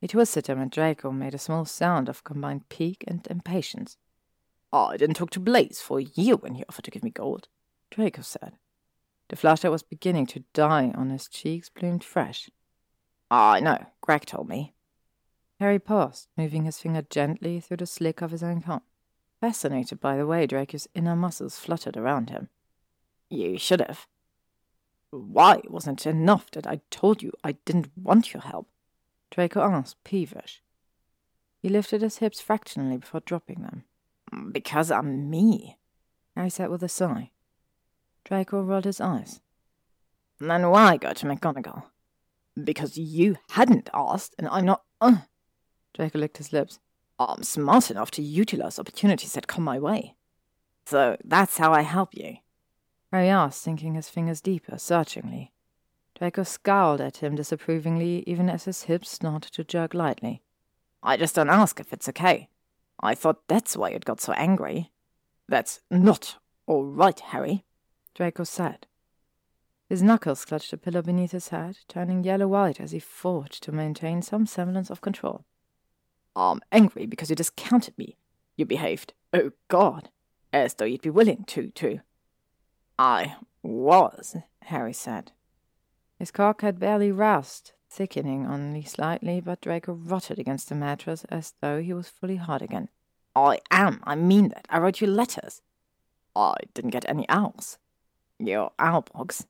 He 0.00 0.08
twisted 0.08 0.44
them, 0.44 0.60
and 0.60 0.70
Draco 0.70 1.10
made 1.10 1.34
a 1.34 1.38
small 1.38 1.64
sound 1.64 2.08
of 2.08 2.24
combined 2.24 2.68
pique 2.68 3.04
and 3.06 3.26
impatience. 3.28 3.96
I 4.72 4.96
didn't 4.96 5.16
talk 5.16 5.30
to 5.30 5.40
Blaise 5.40 5.80
for 5.80 5.98
a 5.98 6.04
year 6.14 6.36
when 6.36 6.54
he 6.54 6.64
offered 6.68 6.84
to 6.84 6.90
give 6.90 7.02
me 7.02 7.10
gold, 7.10 7.48
Draco 7.90 8.22
said. 8.22 8.54
The 9.28 9.36
flush 9.36 9.60
that 9.60 9.70
was 9.70 9.82
beginning 9.82 10.26
to 10.28 10.44
die 10.54 10.92
on 10.94 11.10
his 11.10 11.28
cheeks 11.28 11.68
bloomed 11.68 12.02
fresh. 12.02 12.50
Ah, 13.30 13.52
I 13.52 13.60
know, 13.60 13.86
Greg 14.00 14.24
told 14.24 14.48
me. 14.48 14.74
Harry 15.60 15.78
paused, 15.78 16.28
moving 16.36 16.64
his 16.64 16.78
finger 16.78 17.02
gently 17.02 17.60
through 17.60 17.78
the 17.78 17.86
slick 17.86 18.22
of 18.22 18.30
his 18.30 18.42
own 18.42 18.62
comb, 18.62 18.82
fascinated 19.40 20.00
by 20.00 20.16
the 20.16 20.26
way 20.26 20.46
Draco's 20.46 20.88
inner 20.94 21.16
muscles 21.16 21.58
fluttered 21.58 21.96
around 21.96 22.30
him. 22.30 22.48
You 23.28 23.58
should 23.58 23.80
have. 23.80 24.06
Why 25.10 25.60
wasn't 25.68 26.06
it 26.06 26.10
enough 26.10 26.50
that 26.52 26.66
I 26.66 26.80
told 26.90 27.22
you 27.22 27.32
I 27.42 27.52
didn't 27.52 27.90
want 27.96 28.32
your 28.32 28.42
help? 28.42 28.68
Draco 29.30 29.60
asked, 29.60 30.02
peevish. 30.04 30.62
He 31.60 31.68
lifted 31.68 32.02
his 32.02 32.18
hips 32.18 32.40
fractionally 32.40 32.98
before 32.98 33.20
dropping 33.20 33.62
them. 33.62 33.84
Because 34.52 34.90
I'm 34.90 35.28
me, 35.28 35.76
Harry 36.36 36.50
said 36.50 36.70
with 36.70 36.82
a 36.82 36.88
sigh. 36.88 37.30
Draco 38.28 38.60
rolled 38.60 38.84
his 38.84 39.00
eyes. 39.00 39.40
Then 40.38 40.68
why 40.68 40.98
go 40.98 41.14
to 41.14 41.26
McGonagall? 41.26 41.84
Because 42.62 42.98
you 42.98 43.36
hadn't 43.52 43.88
asked, 43.94 44.34
and 44.38 44.46
I'm 44.48 44.66
not. 44.66 44.82
Uh. 45.00 45.20
Draco 45.94 46.18
licked 46.18 46.36
his 46.36 46.52
lips. 46.52 46.78
I'm 47.18 47.42
smart 47.42 47.90
enough 47.90 48.10
to 48.12 48.22
utilize 48.22 48.78
opportunities 48.78 49.32
that 49.32 49.46
come 49.46 49.64
my 49.64 49.78
way. 49.78 50.14
So 50.84 51.16
that's 51.24 51.56
how 51.56 51.72
I 51.72 51.80
help 51.80 52.10
you. 52.12 52.36
Harry 53.10 53.30
asked, 53.30 53.62
sinking 53.62 53.94
his 53.94 54.10
fingers 54.10 54.42
deeper, 54.42 54.76
searchingly. 54.76 55.52
Draco 56.14 56.42
scowled 56.42 57.00
at 57.00 57.18
him 57.18 57.34
disapprovingly, 57.34 58.24
even 58.26 58.50
as 58.50 58.64
his 58.64 58.82
hips 58.82 59.10
started 59.10 59.52
to 59.54 59.64
jerk 59.64 59.94
lightly. 59.94 60.42
I 61.02 61.16
just 61.16 61.34
don't 61.34 61.48
ask 61.48 61.80
if 61.80 61.94
it's 61.94 62.10
okay. 62.10 62.50
I 63.00 63.14
thought 63.14 63.48
that's 63.48 63.74
why 63.74 63.90
it 63.90 64.04
got 64.04 64.20
so 64.20 64.34
angry. 64.34 64.90
That's 65.48 65.80
not 65.90 66.36
all 66.66 66.84
right, 66.84 67.18
Harry. 67.18 67.64
Draco 68.18 68.42
said. 68.42 68.88
His 69.88 70.02
knuckles 70.02 70.44
clutched 70.44 70.72
the 70.72 70.76
pillow 70.76 71.02
beneath 71.02 71.30
his 71.30 71.50
head, 71.50 71.78
turning 71.86 72.24
yellow-white 72.24 72.80
as 72.80 72.90
he 72.90 72.98
fought 72.98 73.52
to 73.52 73.70
maintain 73.70 74.22
some 74.22 74.44
semblance 74.44 74.90
of 74.90 75.00
control. 75.00 75.44
I'm 76.34 76.60
angry 76.72 77.06
because 77.06 77.30
you 77.30 77.36
discounted 77.36 77.96
me. 77.96 78.16
You 78.56 78.66
behaved, 78.66 79.12
oh 79.32 79.52
God, 79.68 80.08
as 80.52 80.74
though 80.74 80.84
you'd 80.84 81.02
be 81.02 81.10
willing 81.10 81.44
to, 81.44 81.68
too. 81.68 82.00
I 82.98 83.36
was, 83.62 84.34
Harry 84.62 84.94
said. 84.94 85.30
His 86.18 86.32
cock 86.32 86.62
had 86.62 86.80
barely 86.80 87.12
roused, 87.12 87.70
thickening 87.88 88.48
only 88.48 88.82
slightly, 88.82 89.40
but 89.40 89.60
Draco 89.60 89.92
rotted 89.92 90.40
against 90.40 90.68
the 90.68 90.74
mattress 90.74 91.22
as 91.28 91.54
though 91.60 91.80
he 91.80 91.94
was 91.94 92.08
fully 92.08 92.34
hard 92.34 92.62
again. 92.62 92.88
I 93.36 93.60
am, 93.70 94.00
I 94.02 94.16
mean 94.16 94.48
that. 94.48 94.66
I 94.68 94.80
wrote 94.80 95.00
you 95.00 95.06
letters. 95.06 95.62
I 96.34 96.54
didn't 96.74 96.90
get 96.90 97.08
any 97.08 97.24
owls. 97.28 97.78
Your 98.38 98.72
owlbox. 98.78 99.46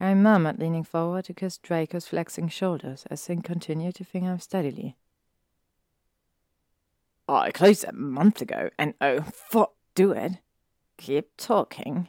I 0.00 0.14
murmured, 0.14 0.58
leaning 0.58 0.84
forward 0.84 1.24
to 1.26 1.34
kiss 1.34 1.58
Draco's 1.58 2.06
flexing 2.06 2.48
shoulders 2.48 3.04
as 3.10 3.26
he 3.26 3.36
continued 3.36 3.96
to 3.96 4.04
finger 4.04 4.30
him 4.30 4.38
steadily. 4.38 4.96
I 7.28 7.50
closed 7.50 7.84
a 7.84 7.92
month 7.92 8.40
ago, 8.40 8.70
and 8.78 8.94
oh, 9.00 9.20
fuck, 9.20 9.72
do 9.94 10.12
it. 10.12 10.38
Keep 10.96 11.36
talking, 11.36 12.08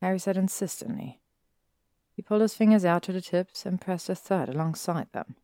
Harry 0.00 0.18
said 0.18 0.36
insistently. 0.36 1.20
He 2.14 2.22
pulled 2.22 2.40
his 2.40 2.54
fingers 2.54 2.84
out 2.84 3.02
to 3.04 3.12
the 3.12 3.20
tips 3.20 3.66
and 3.66 3.80
pressed 3.80 4.08
a 4.08 4.14
third 4.14 4.48
alongside 4.48 5.08
them. 5.12 5.36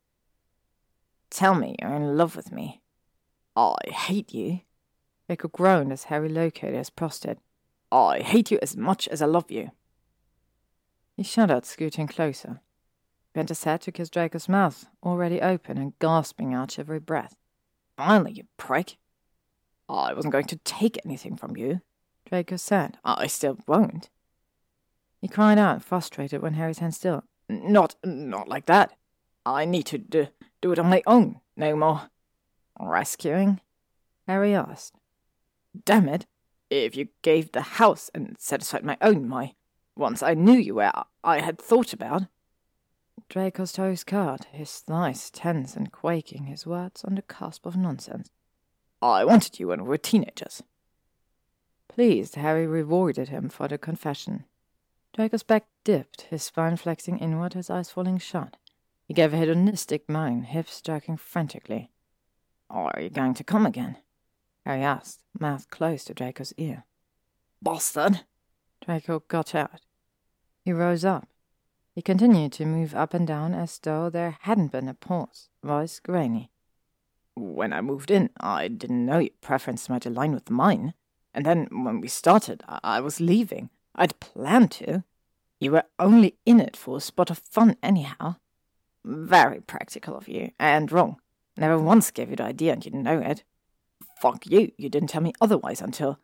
Tell 1.29 1.53
me 1.53 1.75
you're 1.79 1.93
in 1.93 2.17
love 2.17 2.35
with 2.35 2.51
me. 2.51 2.81
I 3.55 3.75
hate 3.87 4.33
you. 4.33 4.61
Draco 5.27 5.47
groaned 5.49 5.91
as 5.91 6.05
Harry 6.05 6.29
located 6.29 6.75
his 6.75 6.89
prostate. 6.89 7.37
I 7.91 8.19
hate 8.19 8.49
you 8.49 8.57
as 8.61 8.75
much 8.75 9.07
as 9.07 9.21
I 9.21 9.27
love 9.27 9.51
you. 9.51 9.71
He 11.15 11.23
shuddered, 11.23 11.65
scooting 11.65 12.07
closer. 12.07 12.61
Bent 13.33 13.49
his 13.49 13.63
head 13.63 13.81
to 13.81 13.91
kiss 13.91 14.09
Draco's 14.09 14.49
mouth, 14.49 14.85
already 15.03 15.41
open 15.41 15.77
and 15.77 15.97
gasping 15.99 16.53
out 16.53 16.79
every 16.79 16.99
breath. 16.99 17.35
Finally, 17.97 18.33
you 18.33 18.43
prick. 18.57 18.97
I 19.89 20.13
wasn't 20.13 20.31
going 20.31 20.45
to 20.45 20.57
take 20.57 20.99
anything 21.05 21.35
from 21.35 21.55
you, 21.57 21.81
Draco 22.25 22.55
said. 22.55 22.97
I 23.03 23.27
still 23.27 23.57
won't. 23.67 24.09
He 25.21 25.27
cried 25.27 25.57
out, 25.57 25.83
frustrated, 25.83 26.41
when 26.41 26.55
Harry's 26.55 26.79
hand 26.79 26.95
still. 26.95 27.23
Not, 27.47 27.95
not 28.03 28.47
like 28.47 28.65
that. 28.65 28.93
I 29.45 29.65
need 29.65 29.85
to 29.87 29.97
do, 29.97 30.27
do 30.61 30.71
it 30.71 30.79
on 30.79 30.89
my 30.89 31.03
own, 31.05 31.41
no 31.55 31.75
more. 31.75 32.09
Rescuing? 32.79 33.61
Harry 34.27 34.55
asked. 34.55 34.95
Damn 35.85 36.09
it. 36.09 36.25
If 36.69 36.95
you 36.95 37.09
gave 37.21 37.51
the 37.51 37.61
house 37.61 38.09
and 38.13 38.35
satisfied 38.39 38.83
my 38.83 38.97
own, 39.01 39.27
my 39.27 39.53
once 39.95 40.23
I 40.23 40.33
knew 40.33 40.57
you 40.57 40.75
were, 40.75 40.91
I 41.23 41.39
had 41.41 41.59
thought 41.59 41.93
about. 41.93 42.23
Draco's 43.29 43.71
toes 43.71 44.03
curled, 44.03 44.45
his 44.51 44.71
thighs 44.79 45.29
tense 45.29 45.75
and 45.75 45.91
quaking, 45.91 46.45
his 46.45 46.65
words 46.65 47.03
on 47.03 47.15
the 47.15 47.21
cusp 47.21 47.65
of 47.65 47.77
nonsense. 47.77 48.29
I 49.01 49.25
wanted 49.25 49.59
you 49.59 49.67
when 49.67 49.83
we 49.83 49.89
were 49.89 49.97
teenagers. 49.97 50.63
Pleased, 51.87 52.35
Harry 52.35 52.65
rewarded 52.65 53.29
him 53.29 53.49
for 53.49 53.67
the 53.67 53.77
confession. 53.77 54.45
Draco's 55.13 55.43
back 55.43 55.65
dipped, 55.83 56.21
his 56.21 56.43
spine 56.43 56.77
flexing 56.77 57.19
inward, 57.19 57.53
his 57.53 57.69
eyes 57.69 57.91
falling 57.91 58.17
shut. 58.17 58.57
He 59.07 59.13
gave 59.13 59.33
a 59.33 59.37
hedonistic 59.37 60.09
moan, 60.09 60.43
hips 60.43 60.81
jerking 60.81 61.17
frantically. 61.17 61.91
Are 62.69 62.99
you 62.99 63.09
going 63.09 63.35
to 63.35 63.43
come 63.43 63.65
again? 63.65 63.97
Harry 64.65 64.81
asked, 64.81 65.23
mouth 65.39 65.69
close 65.69 66.03
to 66.05 66.13
Draco's 66.13 66.53
ear. 66.57 66.85
Bastard! 67.61 68.21
Draco 68.83 69.23
got 69.27 69.55
out. 69.55 69.81
He 70.65 70.73
rose 70.73 71.05
up. 71.05 71.27
He 71.95 72.01
continued 72.01 72.51
to 72.53 72.65
move 72.65 72.93
up 72.95 73.13
and 73.13 73.25
down 73.25 73.53
as 73.53 73.79
though 73.79 74.09
there 74.09 74.37
hadn't 74.41 74.71
been 74.71 74.87
a 74.87 74.93
pause, 74.93 75.49
voice 75.63 75.99
grainy. 75.99 76.49
When 77.35 77.71
I 77.71 77.81
moved 77.81 78.11
in, 78.11 78.29
I 78.39 78.67
didn't 78.67 79.05
know 79.05 79.19
your 79.19 79.29
preference 79.41 79.89
might 79.89 80.05
align 80.05 80.33
with 80.33 80.49
mine. 80.49 80.93
And 81.33 81.45
then 81.45 81.67
when 81.71 82.01
we 82.01 82.07
started, 82.07 82.63
I, 82.67 82.79
I 82.83 82.99
was 82.99 83.21
leaving. 83.21 83.69
I'd 83.95 84.19
planned 84.19 84.71
to. 84.71 85.03
You 85.59 85.71
were 85.71 85.85
only 85.97 86.35
in 86.45 86.59
it 86.59 86.75
for 86.75 86.97
a 86.97 87.01
spot 87.01 87.29
of 87.29 87.37
fun, 87.37 87.77
anyhow. 87.81 88.35
Very 89.05 89.61
practical 89.61 90.17
of 90.17 90.27
you, 90.27 90.51
and 90.59 90.91
wrong. 90.91 91.17
Never 91.57 91.77
once 91.79 92.11
gave 92.11 92.29
you 92.29 92.35
the 92.35 92.43
idea, 92.43 92.73
and 92.73 92.85
you 92.85 92.91
know 92.91 93.19
it. 93.19 93.43
Fuck 94.19 94.45
you, 94.47 94.71
you 94.77 94.89
didn't 94.89 95.09
tell 95.09 95.21
me 95.21 95.33
otherwise 95.39 95.81
until. 95.81 96.19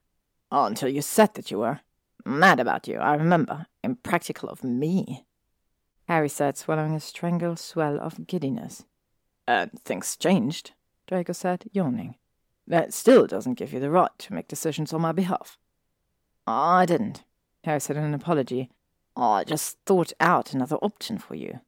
until 0.52 0.90
you 0.90 1.02
said 1.02 1.36
that 1.36 1.52
you 1.52 1.60
were. 1.60 1.82
Mad 2.26 2.60
about 2.60 2.88
you, 2.88 2.98
I 2.98 3.16
remember. 3.16 3.68
Impractical 3.84 4.50
of 4.50 4.64
me. 4.64 5.26
Harry 6.08 6.30
said, 6.30 6.58
swallowing 6.58 6.96
a 6.96 7.00
strangled 7.00 7.60
swell 7.60 8.00
of 8.00 8.28
giddiness. 8.28 8.86
And 9.48 9.72
things 9.84 10.16
changed, 10.16 10.72
Draco 11.08 11.34
said, 11.34 11.66
yawning. 11.72 12.16
That 12.68 12.94
still 12.94 13.28
doesn't 13.28 13.56
give 13.56 13.74
you 13.74 13.80
the 13.80 13.92
right 13.92 14.12
to 14.20 14.34
make 14.34 14.48
decisions 14.48 14.92
on 14.94 15.02
my 15.02 15.12
behalf. 15.12 15.58
I 16.48 16.86
didn't, 16.86 17.24
Harry 17.64 17.80
said 17.80 17.98
in 17.98 18.04
an 18.04 18.14
apology. 18.14 18.72
I 19.16 19.44
just 19.44 19.78
thought 19.86 20.14
out 20.20 20.54
another 20.54 20.78
option 20.78 21.20
for 21.20 21.36
you. 21.36 21.60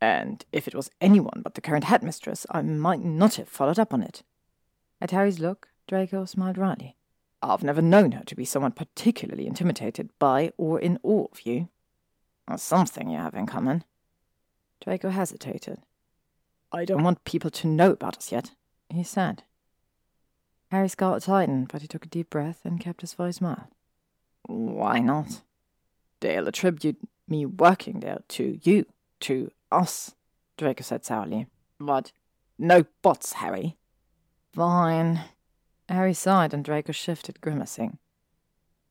And 0.00 0.44
if 0.52 0.68
it 0.68 0.74
was 0.74 0.90
anyone 1.00 1.40
but 1.42 1.54
the 1.54 1.60
current 1.60 1.84
headmistress, 1.84 2.46
I 2.50 2.62
might 2.62 3.02
not 3.02 3.36
have 3.36 3.48
followed 3.48 3.78
up 3.78 3.94
on 3.94 4.02
it. 4.02 4.22
At 5.00 5.10
Harry's 5.10 5.40
look, 5.40 5.68
Draco 5.86 6.26
smiled 6.26 6.58
wryly. 6.58 6.97
I've 7.42 7.62
never 7.62 7.82
known 7.82 8.12
her 8.12 8.24
to 8.24 8.34
be 8.34 8.44
someone 8.44 8.72
particularly 8.72 9.46
intimidated 9.46 10.10
by 10.18 10.52
or 10.56 10.80
in 10.80 10.98
awe 11.02 11.26
of 11.30 11.46
you. 11.46 11.68
That's 12.46 12.62
something 12.62 13.08
you 13.08 13.18
have 13.18 13.34
in 13.34 13.46
common. 13.46 13.84
Draco 14.82 15.10
hesitated. 15.10 15.80
I 16.72 16.84
don't 16.84 17.02
want 17.02 17.24
people 17.24 17.50
to 17.50 17.66
know 17.66 17.92
about 17.92 18.18
us 18.18 18.32
yet, 18.32 18.52
he 18.90 19.02
said. 19.02 19.42
Harry's 20.70 20.92
skull 20.92 21.18
tightened, 21.20 21.68
but 21.68 21.82
he 21.82 21.88
took 21.88 22.04
a 22.04 22.08
deep 22.08 22.30
breath 22.30 22.60
and 22.64 22.80
kept 22.80 23.00
his 23.00 23.14
voice 23.14 23.40
mild. 23.40 23.68
Why 24.42 24.98
not? 24.98 25.42
They'll 26.20 26.48
attribute 26.48 26.98
me 27.26 27.46
working 27.46 28.00
there 28.00 28.20
to 28.28 28.58
you, 28.62 28.86
to 29.20 29.50
us, 29.70 30.14
Draco 30.56 30.82
said 30.82 31.04
sourly. 31.04 31.46
But 31.78 32.12
no 32.58 32.84
bots, 33.02 33.34
Harry. 33.34 33.76
Fine. 34.52 35.20
Harry 35.88 36.14
sighed 36.14 36.52
and 36.52 36.64
Draco 36.64 36.92
shifted, 36.92 37.40
grimacing. 37.40 37.98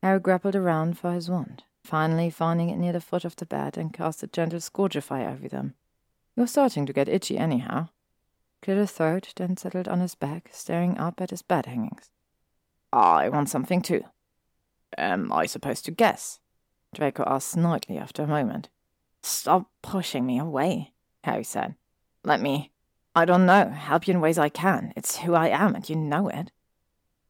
Harry 0.01 0.19
grappled 0.19 0.55
around 0.55 0.97
for 0.97 1.11
his 1.11 1.29
wand, 1.29 1.63
finally 1.83 2.29
finding 2.29 2.69
it 2.69 2.77
near 2.77 2.93
the 2.93 3.01
foot 3.01 3.25
of 3.25 3.35
the 3.35 3.45
bed 3.45 3.77
and 3.77 3.93
cast 3.93 4.23
a 4.23 4.27
gentle 4.27 4.59
fire 4.59 5.29
over 5.29 5.47
them. 5.47 5.75
He 6.35 6.41
was 6.41 6.51
starting 6.51 6.85
to 6.85 6.93
get 6.93 7.09
itchy 7.09 7.37
anyhow. 7.37 7.89
Cleared 8.61 8.79
his 8.79 8.91
throat, 8.91 9.33
then 9.35 9.57
settled 9.57 9.87
on 9.87 9.99
his 9.99 10.15
back, 10.15 10.49
staring 10.51 10.97
up 10.97 11.21
at 11.21 11.29
his 11.29 11.41
bed 11.41 11.67
hangings. 11.67 12.09
I 12.91 13.29
want 13.29 13.49
something 13.49 13.81
too. 13.81 14.03
Am 14.97 15.31
I 15.31 15.45
supposed 15.45 15.85
to 15.85 15.91
guess? 15.91 16.39
Draco 16.95 17.23
asked 17.27 17.55
snidely 17.55 17.99
after 17.99 18.23
a 18.23 18.27
moment. 18.27 18.69
Stop 19.21 19.69
pushing 19.81 20.25
me 20.25 20.39
away, 20.39 20.93
Harry 21.23 21.43
said. 21.43 21.75
Let 22.23 22.41
me. 22.41 22.71
I 23.15 23.25
don't 23.25 23.45
know. 23.45 23.69
Help 23.69 24.07
you 24.07 24.13
in 24.13 24.21
ways 24.21 24.37
I 24.37 24.49
can. 24.49 24.93
It's 24.95 25.17
who 25.17 25.33
I 25.33 25.49
am, 25.49 25.75
and 25.75 25.87
you 25.87 25.95
know 25.95 26.29
it. 26.29 26.51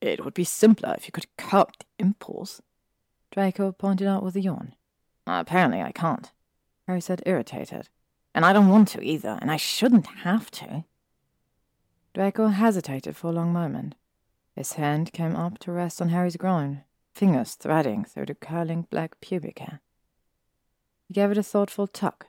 It 0.01 0.23
would 0.23 0.33
be 0.33 0.43
simpler 0.43 0.93
if 0.97 1.07
you 1.07 1.11
could 1.11 1.35
curb 1.37 1.71
the 1.79 1.85
impulse. 1.99 2.61
Draco 3.31 3.71
pointed 3.71 4.07
out 4.07 4.23
with 4.23 4.35
a 4.35 4.41
yawn. 4.41 4.75
Apparently 5.25 5.81
I 5.81 5.91
can't, 5.91 6.31
Harry 6.87 7.01
said, 7.01 7.23
irritated. 7.25 7.89
And 8.33 8.45
I 8.45 8.53
don't 8.53 8.69
want 8.69 8.87
to 8.89 9.03
either, 9.03 9.37
and 9.41 9.51
I 9.51 9.57
shouldn't 9.57 10.07
have 10.23 10.51
to. 10.51 10.85
Draco 12.13 12.47
hesitated 12.47 13.15
for 13.15 13.27
a 13.27 13.33
long 13.33 13.51
moment. 13.51 13.95
His 14.55 14.73
hand 14.73 15.11
came 15.13 15.35
up 15.35 15.59
to 15.59 15.71
rest 15.71 16.01
on 16.01 16.09
Harry's 16.09 16.37
groin, 16.37 16.83
fingers 17.13 17.55
threading 17.55 18.05
through 18.05 18.27
the 18.27 18.35
curling 18.35 18.87
black 18.89 19.19
pubic 19.21 19.59
hair. 19.59 19.81
He 21.07 21.13
gave 21.13 21.31
it 21.31 21.37
a 21.37 21.43
thoughtful 21.43 21.87
tuck. 21.87 22.27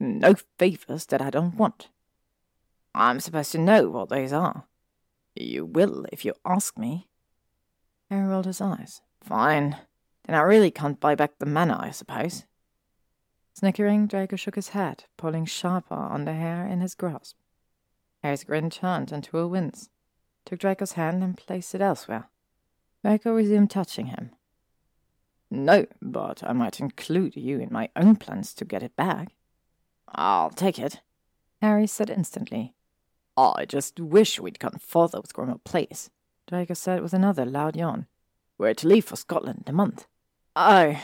No 0.00 0.34
favors 0.58 1.06
that 1.06 1.22
I 1.22 1.30
don't 1.30 1.56
want. 1.56 1.88
I'm 2.94 3.20
supposed 3.20 3.52
to 3.52 3.58
know 3.58 3.88
what 3.88 4.08
those 4.08 4.32
are. 4.32 4.64
You 5.34 5.64
will 5.64 6.06
if 6.12 6.24
you 6.24 6.34
ask 6.44 6.78
me. 6.78 7.08
Harry 8.10 8.26
rolled 8.26 8.46
his 8.46 8.60
eyes. 8.60 9.00
Fine. 9.22 9.76
Then 10.24 10.36
I 10.36 10.40
really 10.40 10.70
can't 10.70 11.00
buy 11.00 11.14
back 11.14 11.38
the 11.38 11.46
manor, 11.46 11.78
I 11.80 11.90
suppose. 11.90 12.44
Snickering, 13.54 14.06
Draco 14.06 14.36
shook 14.36 14.54
his 14.54 14.70
head, 14.70 15.04
pulling 15.16 15.44
sharper 15.44 15.94
on 15.94 16.24
the 16.24 16.32
hair 16.32 16.66
in 16.66 16.80
his 16.80 16.94
grasp. 16.94 17.36
Harry's 18.22 18.44
grin 18.44 18.70
turned 18.70 19.12
into 19.12 19.38
a 19.38 19.48
wince, 19.48 19.90
took 20.44 20.60
Draco's 20.60 20.92
hand 20.92 21.22
and 21.22 21.36
placed 21.36 21.74
it 21.74 21.80
elsewhere. 21.80 22.28
Draco 23.02 23.32
resumed 23.34 23.70
touching 23.70 24.06
him. 24.06 24.30
No, 25.50 25.86
but 26.00 26.42
I 26.44 26.52
might 26.52 26.80
include 26.80 27.36
you 27.36 27.58
in 27.58 27.68
my 27.70 27.90
own 27.96 28.16
plans 28.16 28.54
to 28.54 28.64
get 28.64 28.82
it 28.82 28.96
back. 28.96 29.34
I'll 30.08 30.50
take 30.50 30.78
it, 30.78 31.00
Harry 31.60 31.86
said 31.86 32.10
instantly. 32.10 32.74
I 33.36 33.64
just 33.64 33.98
wish 33.98 34.38
we'd 34.38 34.58
gone 34.58 34.78
further 34.78 35.20
with 35.20 35.32
Grimmauld 35.32 35.64
Place, 35.64 36.10
Draco 36.46 36.74
said 36.74 37.02
with 37.02 37.14
another 37.14 37.46
loud 37.46 37.76
yawn. 37.76 38.06
We're 38.58 38.74
to 38.74 38.88
leave 38.88 39.06
for 39.06 39.16
Scotland 39.16 39.64
in 39.66 39.70
a 39.72 39.76
month. 39.76 40.06
Oh. 40.54 41.00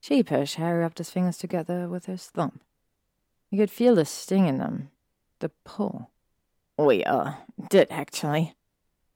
Sheepish, 0.00 0.54
Harry 0.54 0.80
rubbed 0.80 0.98
his 0.98 1.10
fingers 1.10 1.36
together 1.36 1.88
with 1.88 2.06
his 2.06 2.26
thumb. 2.26 2.60
He 3.50 3.56
could 3.56 3.70
feel 3.70 3.96
the 3.96 4.04
sting 4.04 4.46
in 4.46 4.58
them, 4.58 4.90
the 5.40 5.50
pull. 5.64 6.10
We, 6.78 7.04
uh, 7.04 7.32
did 7.68 7.88
actually. 7.90 8.54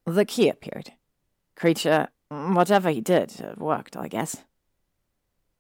The 0.05 0.25
key 0.25 0.49
appeared. 0.49 0.93
Kreacher, 1.57 2.09
whatever 2.29 2.91
he 2.91 3.01
did, 3.01 3.41
it 3.41 3.59
worked, 3.59 3.97
I 3.97 4.09
guess. 4.09 4.45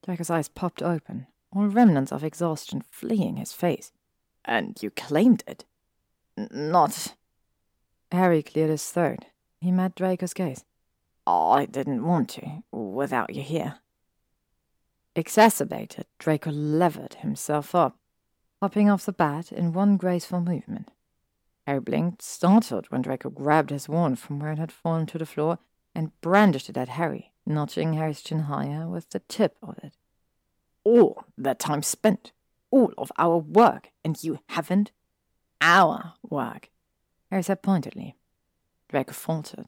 Draco's 0.04 0.28
eyes 0.28 0.48
popped 0.48 0.82
open, 0.82 1.28
all 1.54 1.68
remnants 1.68 2.12
of 2.12 2.24
exhaustion 2.24 2.82
fleeing 2.90 3.36
his 3.36 3.52
face. 3.52 3.92
And 4.44 4.76
you 4.82 4.90
claimed 4.90 5.44
it? 5.46 5.64
Not. 6.36 7.14
Harry 8.10 8.42
cleared 8.42 8.70
his 8.70 8.88
throat. 8.88 9.26
He 9.60 9.70
met 9.70 9.94
Draco's 9.94 10.34
gaze. 10.34 10.64
I 11.26 11.66
didn't 11.66 12.04
want 12.04 12.28
to, 12.30 12.62
without 12.70 13.34
you 13.34 13.42
here. 13.42 13.76
Exacerbated, 15.16 16.06
Draco 16.18 16.50
levered 16.50 17.14
himself 17.14 17.74
up, 17.74 17.96
hopping 18.60 18.90
off 18.90 19.06
the 19.06 19.12
bat 19.12 19.52
in 19.52 19.72
one 19.72 19.96
graceful 19.96 20.40
movement. 20.40 20.90
Harry 21.66 21.80
blinked, 21.80 22.20
startled 22.20 22.86
when 22.90 23.02
Draco 23.02 23.30
grabbed 23.30 23.70
his 23.70 23.88
wand 23.88 24.18
from 24.18 24.38
where 24.38 24.52
it 24.52 24.58
had 24.58 24.72
fallen 24.72 25.06
to 25.06 25.18
the 25.18 25.24
floor 25.24 25.58
and 25.94 26.18
brandished 26.20 26.68
it 26.68 26.76
at 26.76 26.90
Harry, 26.90 27.32
notching 27.46 27.94
Harry's 27.94 28.20
chin 28.20 28.40
higher 28.40 28.88
with 28.88 29.08
the 29.10 29.20
tip 29.20 29.56
of 29.62 29.78
it. 29.82 29.94
All 30.82 31.24
that 31.38 31.58
time 31.58 31.82
spent, 31.82 32.32
all 32.70 32.92
of 32.98 33.10
our 33.16 33.38
work, 33.38 33.90
and 34.04 34.22
you 34.22 34.40
haven't? 34.50 34.90
Our 35.60 36.14
work, 36.22 36.70
Harry 37.30 37.42
said 37.42 37.62
pointedly. 37.62 38.16
Draco 38.88 39.12
faltered, 39.12 39.66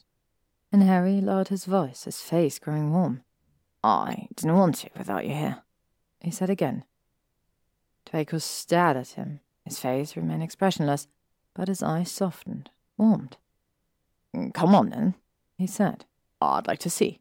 and 0.70 0.83
Harry 0.83 1.20
lowered 1.20 1.49
his 1.49 1.65
voice, 1.65 2.04
his 2.04 2.20
face 2.20 2.58
growing 2.58 2.92
warm. 2.92 3.22
I 3.83 4.28
didn't 4.35 4.56
want 4.56 4.76
to 4.76 4.90
without 4.97 5.26
you 5.26 5.35
here, 5.35 5.62
he 6.20 6.31
said 6.31 6.51
again. 6.51 6.85
Draco 8.04 8.38
stared 8.38 8.97
at 8.97 9.08
him. 9.10 9.40
His 9.65 9.78
face 9.78 10.17
remained 10.17 10.42
expressionless, 10.42 11.08
but 11.54 11.69
his 11.69 11.83
eyes 11.83 12.10
softened, 12.10 12.70
warmed. 12.97 13.36
Come 14.54 14.74
on, 14.74 14.90
then, 14.90 15.15
he 15.56 15.67
said. 15.67 16.04
I'd 16.40 16.67
like 16.67 16.78
to 16.81 16.90
see. 16.90 17.20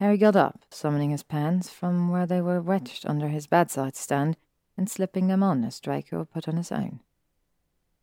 Harry 0.00 0.18
got 0.18 0.36
up, 0.36 0.64
summoning 0.70 1.10
his 1.10 1.22
pants 1.22 1.70
from 1.70 2.10
where 2.10 2.26
they 2.26 2.40
were 2.42 2.60
wedged 2.60 3.06
under 3.06 3.28
his 3.28 3.46
bedside 3.46 3.96
stand 3.96 4.36
and 4.76 4.88
slipping 4.88 5.28
them 5.28 5.42
on 5.42 5.64
as 5.64 5.80
Draco 5.80 6.24
put 6.24 6.48
on 6.48 6.56
his 6.56 6.72
own. 6.72 7.00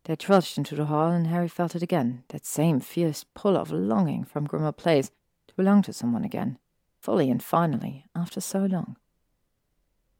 They 0.04 0.16
trudged 0.16 0.58
into 0.58 0.74
the 0.74 0.86
hall, 0.86 1.10
and 1.10 1.28
Harry 1.28 1.48
felt 1.48 1.76
it 1.76 1.82
again, 1.82 2.24
that 2.28 2.44
same 2.44 2.80
fierce 2.80 3.24
pull 3.34 3.56
of 3.56 3.70
longing 3.70 4.24
from 4.24 4.46
Grimmauld 4.48 4.76
Place 4.76 5.10
to 5.48 5.54
belong 5.54 5.82
to 5.82 5.92
someone 5.92 6.24
again, 6.24 6.58
fully 7.00 7.30
and 7.30 7.42
finally, 7.42 8.06
after 8.14 8.40
so 8.40 8.64
long. 8.64 8.96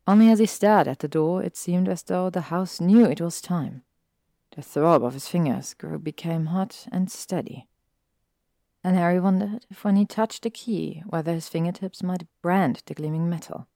Only 0.07 0.31
as 0.31 0.39
he 0.39 0.47
stared 0.47 0.89
at 0.89 1.01
the 1.01 1.09
door, 1.09 1.43
it 1.43 1.57
seemed 1.57 1.89
as 1.89 2.03
though 2.03 2.31
the 2.31 2.43
house 2.43 2.81
knew 2.81 3.05
it 3.05 3.21
was 3.21 3.41
time. 3.41 3.83
The 4.55 4.63
throb 4.63 5.03
of 5.03 5.15
his 5.15 5.29
fingers 5.29 5.75
grew 5.75 5.99
became 5.99 6.47
hot 6.47 6.87
and 6.93 7.11
steady. 7.11 7.69
And 8.85 8.97
Harry 8.97 9.21
wondered 9.21 9.65
if 9.71 9.85
when 9.85 9.97
he 9.97 10.05
touched 10.05 10.43
the 10.43 10.51
key, 10.51 11.03
whether 11.07 11.33
his 11.33 11.49
fingertips 11.49 12.03
might 12.03 12.27
brand 12.43 12.83
the 12.87 12.95
gleaming 12.95 13.29
metal. 13.29 13.69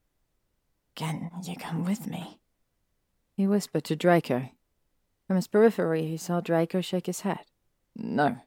Can 0.95 1.31
you 1.45 1.57
come 1.57 1.85
with 1.85 2.07
me? 2.07 2.41
He 3.37 3.47
whispered 3.47 3.85
to 3.85 3.97
Draco. 3.97 4.49
From 5.27 5.37
his 5.37 5.47
periphery, 5.47 6.07
he 6.07 6.17
saw 6.17 6.41
Draco 6.41 6.81
shake 6.81 7.07
his 7.07 7.21
head. 7.21 7.41
No. 7.95 8.39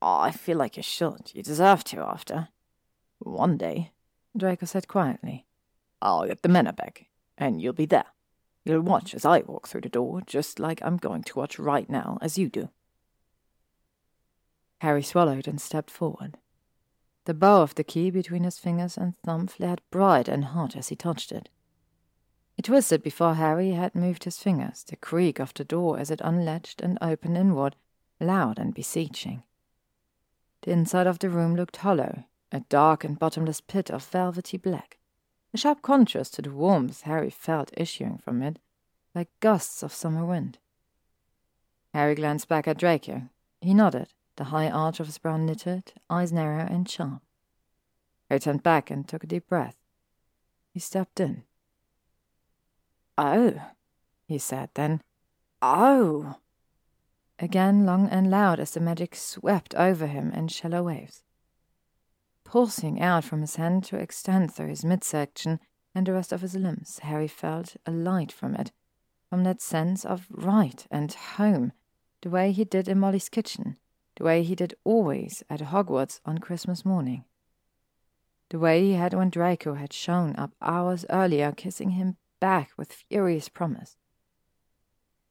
I 0.00 0.30
feel 0.30 0.56
like 0.56 0.76
you 0.76 0.82
should. 0.82 1.30
You 1.34 1.42
deserve 1.42 1.84
to 1.84 2.00
after. 2.00 2.48
One 3.18 3.58
day, 3.58 3.92
Draco 4.34 4.64
said 4.64 4.88
quietly, 4.88 5.44
I'll 6.00 6.26
get 6.26 6.42
the 6.42 6.48
manor 6.48 6.72
back, 6.72 7.06
and 7.36 7.60
you'll 7.60 7.74
be 7.74 7.84
there. 7.84 8.06
You'll 8.64 8.80
watch 8.80 9.14
as 9.14 9.26
I 9.26 9.40
walk 9.40 9.68
through 9.68 9.82
the 9.82 9.88
door, 9.90 10.22
just 10.26 10.58
like 10.58 10.80
I'm 10.82 10.96
going 10.96 11.22
to 11.24 11.38
watch 11.38 11.58
right 11.58 11.88
now 11.88 12.18
as 12.22 12.38
you 12.38 12.48
do. 12.48 12.70
Harry 14.80 15.02
swallowed 15.02 15.46
and 15.46 15.60
stepped 15.60 15.90
forward. 15.90 16.38
The 17.26 17.34
bow 17.34 17.60
of 17.60 17.74
the 17.74 17.84
key 17.84 18.10
between 18.10 18.44
his 18.44 18.58
fingers 18.58 18.96
and 18.96 19.18
thumb 19.18 19.46
flared 19.46 19.82
bright 19.90 20.28
and 20.28 20.46
hot 20.46 20.74
as 20.74 20.88
he 20.88 20.96
touched 20.96 21.32
it. 21.32 21.50
It 22.60 22.64
twisted 22.64 23.02
before 23.02 23.36
Harry 23.36 23.70
had 23.70 23.94
moved 23.94 24.24
his 24.24 24.36
fingers, 24.36 24.84
the 24.84 24.94
creak 24.94 25.38
of 25.38 25.54
the 25.54 25.64
door 25.64 25.98
as 25.98 26.10
it 26.10 26.20
unlatched 26.22 26.82
and 26.82 26.98
opened 27.00 27.38
inward, 27.38 27.74
loud 28.20 28.58
and 28.58 28.74
beseeching. 28.74 29.44
The 30.60 30.72
inside 30.72 31.06
of 31.06 31.20
the 31.20 31.30
room 31.30 31.56
looked 31.56 31.78
hollow, 31.78 32.24
a 32.52 32.60
dark 32.60 33.02
and 33.02 33.18
bottomless 33.18 33.62
pit 33.62 33.88
of 33.90 34.04
velvety 34.04 34.58
black, 34.58 34.98
a 35.54 35.56
sharp 35.56 35.80
contrast 35.80 36.34
to 36.34 36.42
the 36.42 36.50
warmth 36.50 37.00
Harry 37.04 37.30
felt 37.30 37.70
issuing 37.78 38.18
from 38.18 38.42
it, 38.42 38.58
like 39.14 39.30
gusts 39.40 39.82
of 39.82 39.94
summer 39.94 40.26
wind. 40.26 40.58
Harry 41.94 42.14
glanced 42.14 42.46
back 42.46 42.68
at 42.68 42.76
Draco. 42.76 43.30
He 43.62 43.72
nodded, 43.72 44.12
the 44.36 44.52
high 44.52 44.68
arch 44.68 45.00
of 45.00 45.06
his 45.06 45.16
brow 45.16 45.38
knitted, 45.38 45.94
eyes 46.10 46.30
narrow 46.30 46.66
and 46.66 46.86
sharp. 46.86 47.22
Harry 48.28 48.38
turned 48.38 48.62
back 48.62 48.90
and 48.90 49.08
took 49.08 49.24
a 49.24 49.26
deep 49.26 49.48
breath. 49.48 49.78
He 50.74 50.78
stepped 50.78 51.20
in. 51.20 51.44
Oh, 53.22 53.52
he 54.24 54.38
said 54.38 54.70
then. 54.72 55.02
Oh! 55.60 56.36
Again, 57.38 57.84
long 57.84 58.08
and 58.08 58.30
loud 58.30 58.58
as 58.58 58.70
the 58.70 58.80
magic 58.80 59.14
swept 59.14 59.74
over 59.74 60.06
him 60.06 60.32
in 60.32 60.48
shallow 60.48 60.84
waves. 60.84 61.22
Pulsing 62.44 62.98
out 62.98 63.24
from 63.24 63.42
his 63.42 63.56
hand 63.56 63.84
to 63.84 63.98
extend 63.98 64.54
through 64.54 64.68
his 64.68 64.86
midsection 64.86 65.60
and 65.94 66.06
the 66.06 66.14
rest 66.14 66.32
of 66.32 66.40
his 66.40 66.54
limbs, 66.54 67.00
Harry 67.00 67.28
felt 67.28 67.76
a 67.84 67.90
light 67.90 68.32
from 68.32 68.54
it, 68.54 68.72
from 69.28 69.44
that 69.44 69.60
sense 69.60 70.06
of 70.06 70.26
right 70.30 70.86
and 70.90 71.12
home, 71.12 71.72
the 72.22 72.30
way 72.30 72.52
he 72.52 72.64
did 72.64 72.88
in 72.88 72.98
Molly's 72.98 73.28
kitchen, 73.28 73.76
the 74.16 74.24
way 74.24 74.42
he 74.42 74.54
did 74.54 74.72
always 74.82 75.42
at 75.50 75.60
Hogwarts 75.60 76.20
on 76.24 76.38
Christmas 76.38 76.86
morning. 76.86 77.26
The 78.48 78.58
way 78.58 78.82
he 78.82 78.92
had 78.94 79.12
when 79.12 79.28
Draco 79.28 79.74
had 79.74 79.92
shown 79.92 80.34
up 80.36 80.52
hours 80.62 81.04
earlier, 81.10 81.52
kissing 81.52 81.90
him 81.90 82.16
back 82.40 82.70
with 82.76 82.92
furious 82.92 83.48
promise. 83.48 83.96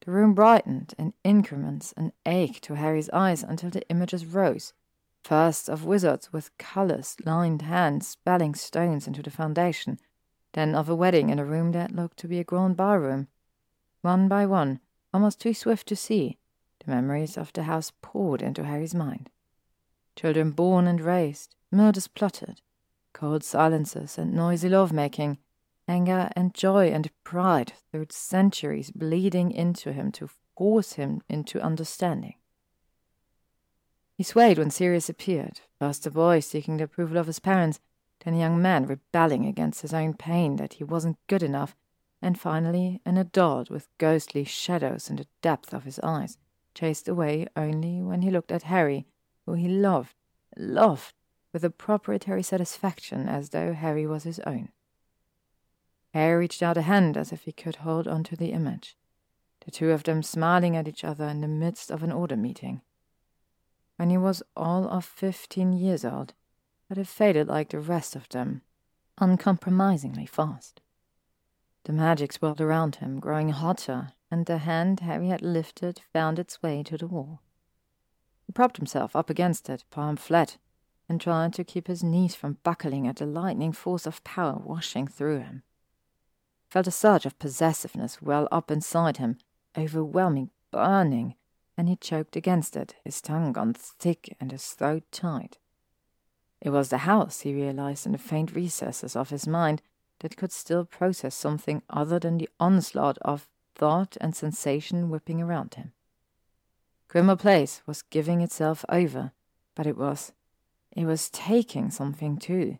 The 0.04 0.12
room 0.12 0.32
brightened 0.34 0.94
in 0.98 1.12
increments 1.24 1.92
and 1.96 2.12
ached 2.24 2.64
to 2.64 2.76
Harry's 2.76 3.10
eyes 3.10 3.42
until 3.42 3.68
the 3.68 3.86
images 3.90 4.24
rose, 4.24 4.72
first 5.22 5.68
of 5.68 5.84
wizards 5.84 6.32
with 6.32 6.56
colours 6.56 7.16
lined 7.26 7.62
hands 7.62 8.08
spelling 8.08 8.54
stones 8.54 9.06
into 9.06 9.22
the 9.22 9.30
foundation, 9.30 9.98
then 10.52 10.74
of 10.74 10.88
a 10.88 10.94
wedding 10.94 11.28
in 11.28 11.38
a 11.38 11.44
room 11.44 11.72
that 11.72 11.94
looked 11.94 12.16
to 12.18 12.28
be 12.28 12.38
a 12.38 12.44
grand 12.44 12.76
barroom. 12.76 13.28
One 14.00 14.26
by 14.26 14.46
one, 14.46 14.80
almost 15.12 15.40
too 15.40 15.52
swift 15.52 15.86
to 15.88 15.96
see, 15.96 16.38
the 16.84 16.90
memories 16.90 17.36
of 17.36 17.52
the 17.52 17.64
house 17.64 17.92
poured 18.00 18.40
into 18.40 18.64
Harry's 18.64 18.94
mind. 18.94 19.28
Children 20.16 20.52
born 20.52 20.86
and 20.86 21.00
raised, 21.00 21.54
murders 21.70 22.08
plotted, 22.08 22.62
cold 23.12 23.44
silences 23.44 24.16
and 24.16 24.32
noisy 24.32 24.70
love-making, 24.70 25.38
anger 25.90 26.30
and 26.36 26.54
joy 26.54 26.88
and 26.88 27.10
pride 27.24 27.72
through 27.90 28.06
centuries 28.10 28.92
bleeding 28.92 29.50
into 29.50 29.92
him 29.92 30.12
to 30.12 30.30
force 30.56 30.92
him 30.92 31.20
into 31.28 31.60
understanding. 31.60 32.34
He 34.14 34.22
swayed 34.22 34.58
when 34.58 34.70
Sirius 34.70 35.08
appeared, 35.08 35.60
first 35.78 36.06
a 36.06 36.10
boy 36.10 36.40
seeking 36.40 36.76
the 36.76 36.84
approval 36.84 37.16
of 37.16 37.26
his 37.26 37.40
parents, 37.40 37.80
then 38.24 38.34
a 38.34 38.38
young 38.38 38.60
man 38.62 38.86
rebelling 38.86 39.46
against 39.46 39.82
his 39.82 39.94
own 39.94 40.14
pain 40.14 40.56
that 40.56 40.74
he 40.74 40.84
wasn't 40.84 41.18
good 41.26 41.42
enough, 41.42 41.74
and 42.22 42.38
finally 42.38 43.00
an 43.04 43.16
adult 43.16 43.70
with 43.70 43.88
ghostly 43.98 44.44
shadows 44.44 45.10
in 45.10 45.16
the 45.16 45.26
depth 45.40 45.72
of 45.72 45.84
his 45.84 45.98
eyes, 46.00 46.36
chased 46.74 47.08
away 47.08 47.46
only 47.56 48.02
when 48.02 48.22
he 48.22 48.30
looked 48.30 48.52
at 48.52 48.64
Harry, 48.64 49.06
who 49.46 49.54
he 49.54 49.68
loved, 49.68 50.14
loved, 50.56 51.14
with 51.52 51.64
a 51.64 51.70
proprietary 51.70 52.42
satisfaction 52.42 53.28
as 53.28 53.48
though 53.48 53.72
Harry 53.72 54.06
was 54.06 54.24
his 54.24 54.38
own. 54.40 54.68
Harry 56.12 56.36
reached 56.40 56.62
out 56.62 56.76
a 56.76 56.82
hand 56.82 57.16
as 57.16 57.30
if 57.32 57.44
he 57.44 57.52
could 57.52 57.76
hold 57.76 58.08
on 58.08 58.24
to 58.24 58.34
the 58.34 58.52
image, 58.52 58.96
the 59.64 59.70
two 59.70 59.90
of 59.90 60.02
them 60.02 60.22
smiling 60.22 60.76
at 60.76 60.88
each 60.88 61.04
other 61.04 61.26
in 61.26 61.40
the 61.40 61.48
midst 61.48 61.90
of 61.90 62.02
an 62.02 62.10
order 62.10 62.36
meeting. 62.36 62.80
When 63.96 64.10
he 64.10 64.16
was 64.18 64.42
all 64.56 64.88
of 64.88 65.04
fifteen 65.04 65.72
years 65.72 66.04
old, 66.04 66.34
but 66.88 66.98
it 66.98 67.06
faded 67.06 67.46
like 67.46 67.68
the 67.68 67.78
rest 67.78 68.16
of 68.16 68.28
them, 68.28 68.62
uncompromisingly 69.18 70.26
fast. 70.26 70.80
The 71.84 71.92
magic 71.92 72.32
swirled 72.32 72.60
around 72.60 72.96
him, 72.96 73.20
growing 73.20 73.50
hotter, 73.50 74.12
and 74.32 74.46
the 74.46 74.58
hand 74.58 75.00
Harry 75.00 75.28
had 75.28 75.42
lifted 75.42 76.00
found 76.12 76.40
its 76.40 76.60
way 76.60 76.82
to 76.82 76.98
the 76.98 77.06
wall. 77.06 77.40
He 78.42 78.52
propped 78.52 78.78
himself 78.78 79.14
up 79.14 79.30
against 79.30 79.68
it, 79.68 79.84
palm 79.90 80.16
flat, 80.16 80.56
and 81.08 81.20
tried 81.20 81.52
to 81.54 81.64
keep 81.64 81.86
his 81.86 82.02
knees 82.02 82.34
from 82.34 82.58
buckling 82.64 83.06
at 83.06 83.16
the 83.16 83.26
lightning 83.26 83.72
force 83.72 84.06
of 84.06 84.24
power 84.24 84.60
washing 84.64 85.06
through 85.06 85.38
him 85.38 85.62
felt 86.70 86.86
a 86.86 86.92
surge 86.92 87.26
of 87.26 87.38
possessiveness 87.38 88.22
well 88.22 88.46
up 88.52 88.70
inside 88.70 89.16
him, 89.16 89.36
overwhelming, 89.76 90.50
burning, 90.70 91.34
and 91.76 91.88
he 91.88 91.96
choked 91.96 92.36
against 92.36 92.76
it, 92.76 92.94
his 93.04 93.20
tongue 93.20 93.52
gone 93.52 93.74
thick 93.74 94.36
and 94.40 94.52
his 94.52 94.64
throat 94.68 95.02
tight. 95.10 95.58
It 96.60 96.70
was 96.70 96.90
the 96.90 96.98
house, 96.98 97.40
he 97.40 97.54
realized 97.54 98.06
in 98.06 98.12
the 98.12 98.18
faint 98.18 98.54
recesses 98.54 99.16
of 99.16 99.30
his 99.30 99.48
mind, 99.48 99.82
that 100.20 100.36
could 100.36 100.52
still 100.52 100.84
process 100.84 101.34
something 101.34 101.82
other 101.88 102.18
than 102.18 102.38
the 102.38 102.48
onslaught 102.60 103.18
of 103.22 103.48
thought 103.74 104.16
and 104.20 104.36
sensation 104.36 105.08
whipping 105.08 105.40
around 105.40 105.74
him. 105.74 105.92
Grimmauld 107.08 107.40
Place 107.40 107.82
was 107.86 108.02
giving 108.02 108.42
itself 108.42 108.84
over, 108.88 109.32
but 109.74 109.86
it 109.86 109.96
was. 109.96 110.32
It 110.92 111.06
was 111.06 111.30
taking 111.30 111.90
something 111.90 112.36
too 112.36 112.78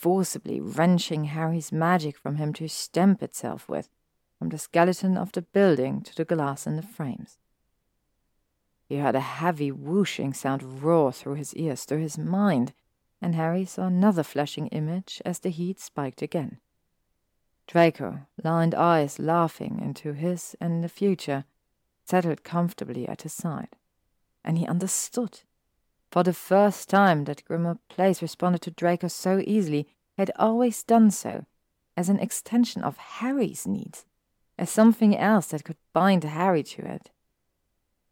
forcibly 0.00 0.58
wrenching 0.58 1.24
Harry's 1.24 1.70
magic 1.70 2.16
from 2.16 2.36
him 2.36 2.54
to 2.54 2.66
stamp 2.66 3.22
itself 3.22 3.68
with, 3.68 3.90
from 4.38 4.48
the 4.48 4.56
skeleton 4.56 5.18
of 5.18 5.30
the 5.32 5.42
building 5.42 6.00
to 6.00 6.16
the 6.16 6.24
glass 6.24 6.66
in 6.66 6.76
the 6.76 6.82
frames. 6.82 7.36
He 8.88 8.96
heard 8.96 9.14
a 9.14 9.20
heavy 9.20 9.70
whooshing 9.70 10.32
sound 10.32 10.82
roar 10.82 11.12
through 11.12 11.34
his 11.34 11.54
ears, 11.54 11.84
through 11.84 12.00
his 12.00 12.16
mind, 12.16 12.72
and 13.20 13.34
Harry 13.34 13.66
saw 13.66 13.88
another 13.88 14.22
flashing 14.22 14.68
image 14.68 15.20
as 15.26 15.40
the 15.40 15.50
heat 15.50 15.78
spiked 15.78 16.22
again. 16.22 16.60
Draco, 17.66 18.26
lined 18.42 18.74
eyes 18.74 19.18
laughing 19.18 19.80
into 19.82 20.14
his 20.14 20.56
and 20.62 20.82
the 20.82 20.88
future, 20.88 21.44
settled 22.06 22.42
comfortably 22.42 23.06
at 23.06 23.22
his 23.22 23.34
side. 23.34 23.76
And 24.42 24.56
he 24.56 24.66
understood. 24.66 25.42
For 26.10 26.24
the 26.24 26.32
first 26.32 26.88
time 26.88 27.24
that 27.24 27.44
Grimmauld 27.44 27.78
Place 27.88 28.20
responded 28.20 28.62
to 28.62 28.72
Draco 28.72 29.06
so 29.06 29.40
easily, 29.46 29.86
had 30.18 30.32
always 30.36 30.82
done 30.82 31.12
so, 31.12 31.46
as 31.96 32.08
an 32.08 32.18
extension 32.18 32.82
of 32.82 32.96
Harry's 32.96 33.66
needs, 33.66 34.04
as 34.58 34.70
something 34.70 35.16
else 35.16 35.46
that 35.48 35.64
could 35.64 35.76
bind 35.92 36.24
Harry 36.24 36.64
to 36.64 36.84
it. 36.84 37.10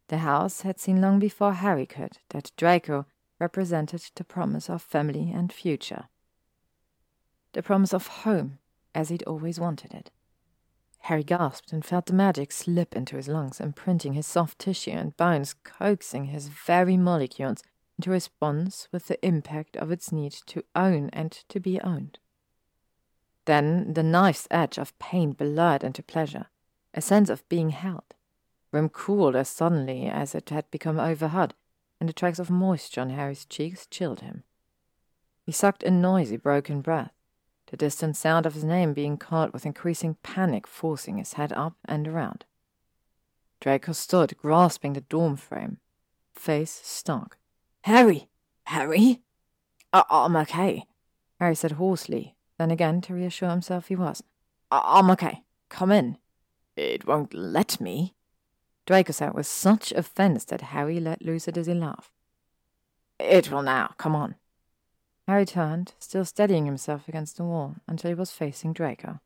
The 0.07 0.19
house 0.19 0.61
had 0.61 0.79
seen 0.79 1.01
long 1.01 1.19
before 1.19 1.53
Harry 1.53 1.85
could 1.85 2.19
that 2.29 2.51
Draco 2.55 3.05
represented 3.37 4.01
the 4.15 4.23
promise 4.23 4.69
of 4.69 4.81
family 4.81 5.31
and 5.31 5.51
future. 5.51 6.05
The 7.51 7.63
promise 7.63 7.93
of 7.93 8.07
home, 8.07 8.59
as 8.95 9.09
he'd 9.09 9.23
always 9.23 9.59
wanted 9.59 9.93
it. 9.93 10.09
Harry 11.03 11.23
gasped 11.23 11.73
and 11.73 11.83
felt 11.83 12.05
the 12.05 12.13
magic 12.13 12.51
slip 12.51 12.95
into 12.95 13.17
his 13.17 13.27
lungs, 13.27 13.59
imprinting 13.59 14.13
his 14.13 14.25
soft 14.25 14.57
tissue 14.59 14.91
and 14.91 15.15
bones, 15.17 15.53
coaxing 15.63 16.25
his 16.25 16.47
very 16.47 16.97
molecules 16.97 17.61
into 17.99 18.11
response 18.11 18.87
with 18.93 19.07
the 19.07 19.25
impact 19.27 19.75
of 19.75 19.91
its 19.91 20.09
need 20.09 20.31
to 20.31 20.63
own 20.73 21.09
and 21.11 21.33
to 21.49 21.59
be 21.59 21.81
owned. 21.81 22.17
Then 23.43 23.93
the 23.93 24.03
knife's 24.03 24.47
edge 24.49 24.77
of 24.77 24.97
pain 24.99 25.33
blurred 25.33 25.83
into 25.83 26.01
pleasure, 26.01 26.45
a 26.93 27.01
sense 27.01 27.29
of 27.29 27.47
being 27.49 27.71
held. 27.71 28.15
Room 28.71 28.87
cooled 28.87 29.35
as 29.35 29.49
suddenly 29.49 30.05
as 30.05 30.33
it 30.33 30.49
had 30.49 30.71
become 30.71 30.97
overhead, 30.97 31.53
and 31.99 32.07
the 32.07 32.13
tracks 32.13 32.39
of 32.39 32.49
moisture 32.49 33.01
on 33.01 33.09
Harry's 33.09 33.43
cheeks 33.43 33.85
chilled 33.85 34.21
him. 34.21 34.43
He 35.45 35.51
sucked 35.51 35.83
a 35.83 35.91
noisy, 35.91 36.37
broken 36.37 36.79
breath, 36.79 37.11
the 37.67 37.75
distant 37.75 38.15
sound 38.15 38.45
of 38.45 38.53
his 38.53 38.63
name 38.63 38.93
being 38.93 39.17
called 39.17 39.51
with 39.51 39.65
increasing 39.65 40.15
panic 40.23 40.65
forcing 40.65 41.17
his 41.17 41.33
head 41.33 41.51
up 41.51 41.75
and 41.83 42.07
around. 42.07 42.45
Draco 43.59 43.91
stood, 43.91 44.37
grasping 44.37 44.93
the 44.93 45.01
dorm 45.01 45.35
frame, 45.35 45.79
face 46.33 46.79
stark, 46.81 47.38
Harry! 47.83 48.29
Harry! 48.65 49.21
I- 49.93 50.05
I'm 50.09 50.35
okay, 50.35 50.85
Harry 51.39 51.55
said 51.55 51.73
hoarsely, 51.73 52.35
then 52.57 52.71
again 52.71 53.01
to 53.01 53.13
reassure 53.13 53.49
himself 53.49 53.87
he 53.87 53.95
was. 53.95 54.23
I- 54.71 54.99
I'm 54.99 55.09
okay. 55.11 55.43
Come 55.69 55.91
in. 55.91 56.17
It 56.75 57.05
won't 57.05 57.33
let 57.33 57.79
me. 57.79 58.15
Draco 58.85 59.11
said 59.11 59.33
with 59.33 59.47
such 59.47 59.91
offence 59.91 60.45
that 60.45 60.61
Harry 60.61 60.99
let 60.99 61.21
loose 61.21 61.47
a 61.47 61.51
dizzy 61.51 61.73
laugh. 61.73 62.11
It 63.19 63.51
will 63.51 63.61
now. 63.61 63.93
Come 63.97 64.15
on. 64.15 64.35
Harry 65.27 65.45
turned, 65.45 65.93
still 65.99 66.25
steadying 66.25 66.65
himself 66.65 67.07
against 67.07 67.37
the 67.37 67.43
wall, 67.43 67.75
until 67.87 68.09
he 68.09 68.15
was 68.15 68.31
facing 68.31 68.73
Draco. 68.73 69.19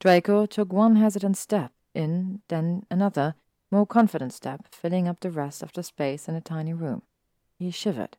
Draco 0.00 0.46
took 0.46 0.72
one 0.72 0.96
hesitant 0.96 1.36
step 1.36 1.72
in, 1.94 2.40
then 2.48 2.86
another, 2.90 3.34
more 3.70 3.86
confident 3.86 4.32
step, 4.32 4.66
filling 4.70 5.06
up 5.06 5.20
the 5.20 5.30
rest 5.30 5.62
of 5.62 5.72
the 5.72 5.82
space 5.82 6.26
in 6.28 6.34
the 6.34 6.40
tiny 6.40 6.72
room. 6.72 7.02
He 7.58 7.70
shivered. 7.70 8.16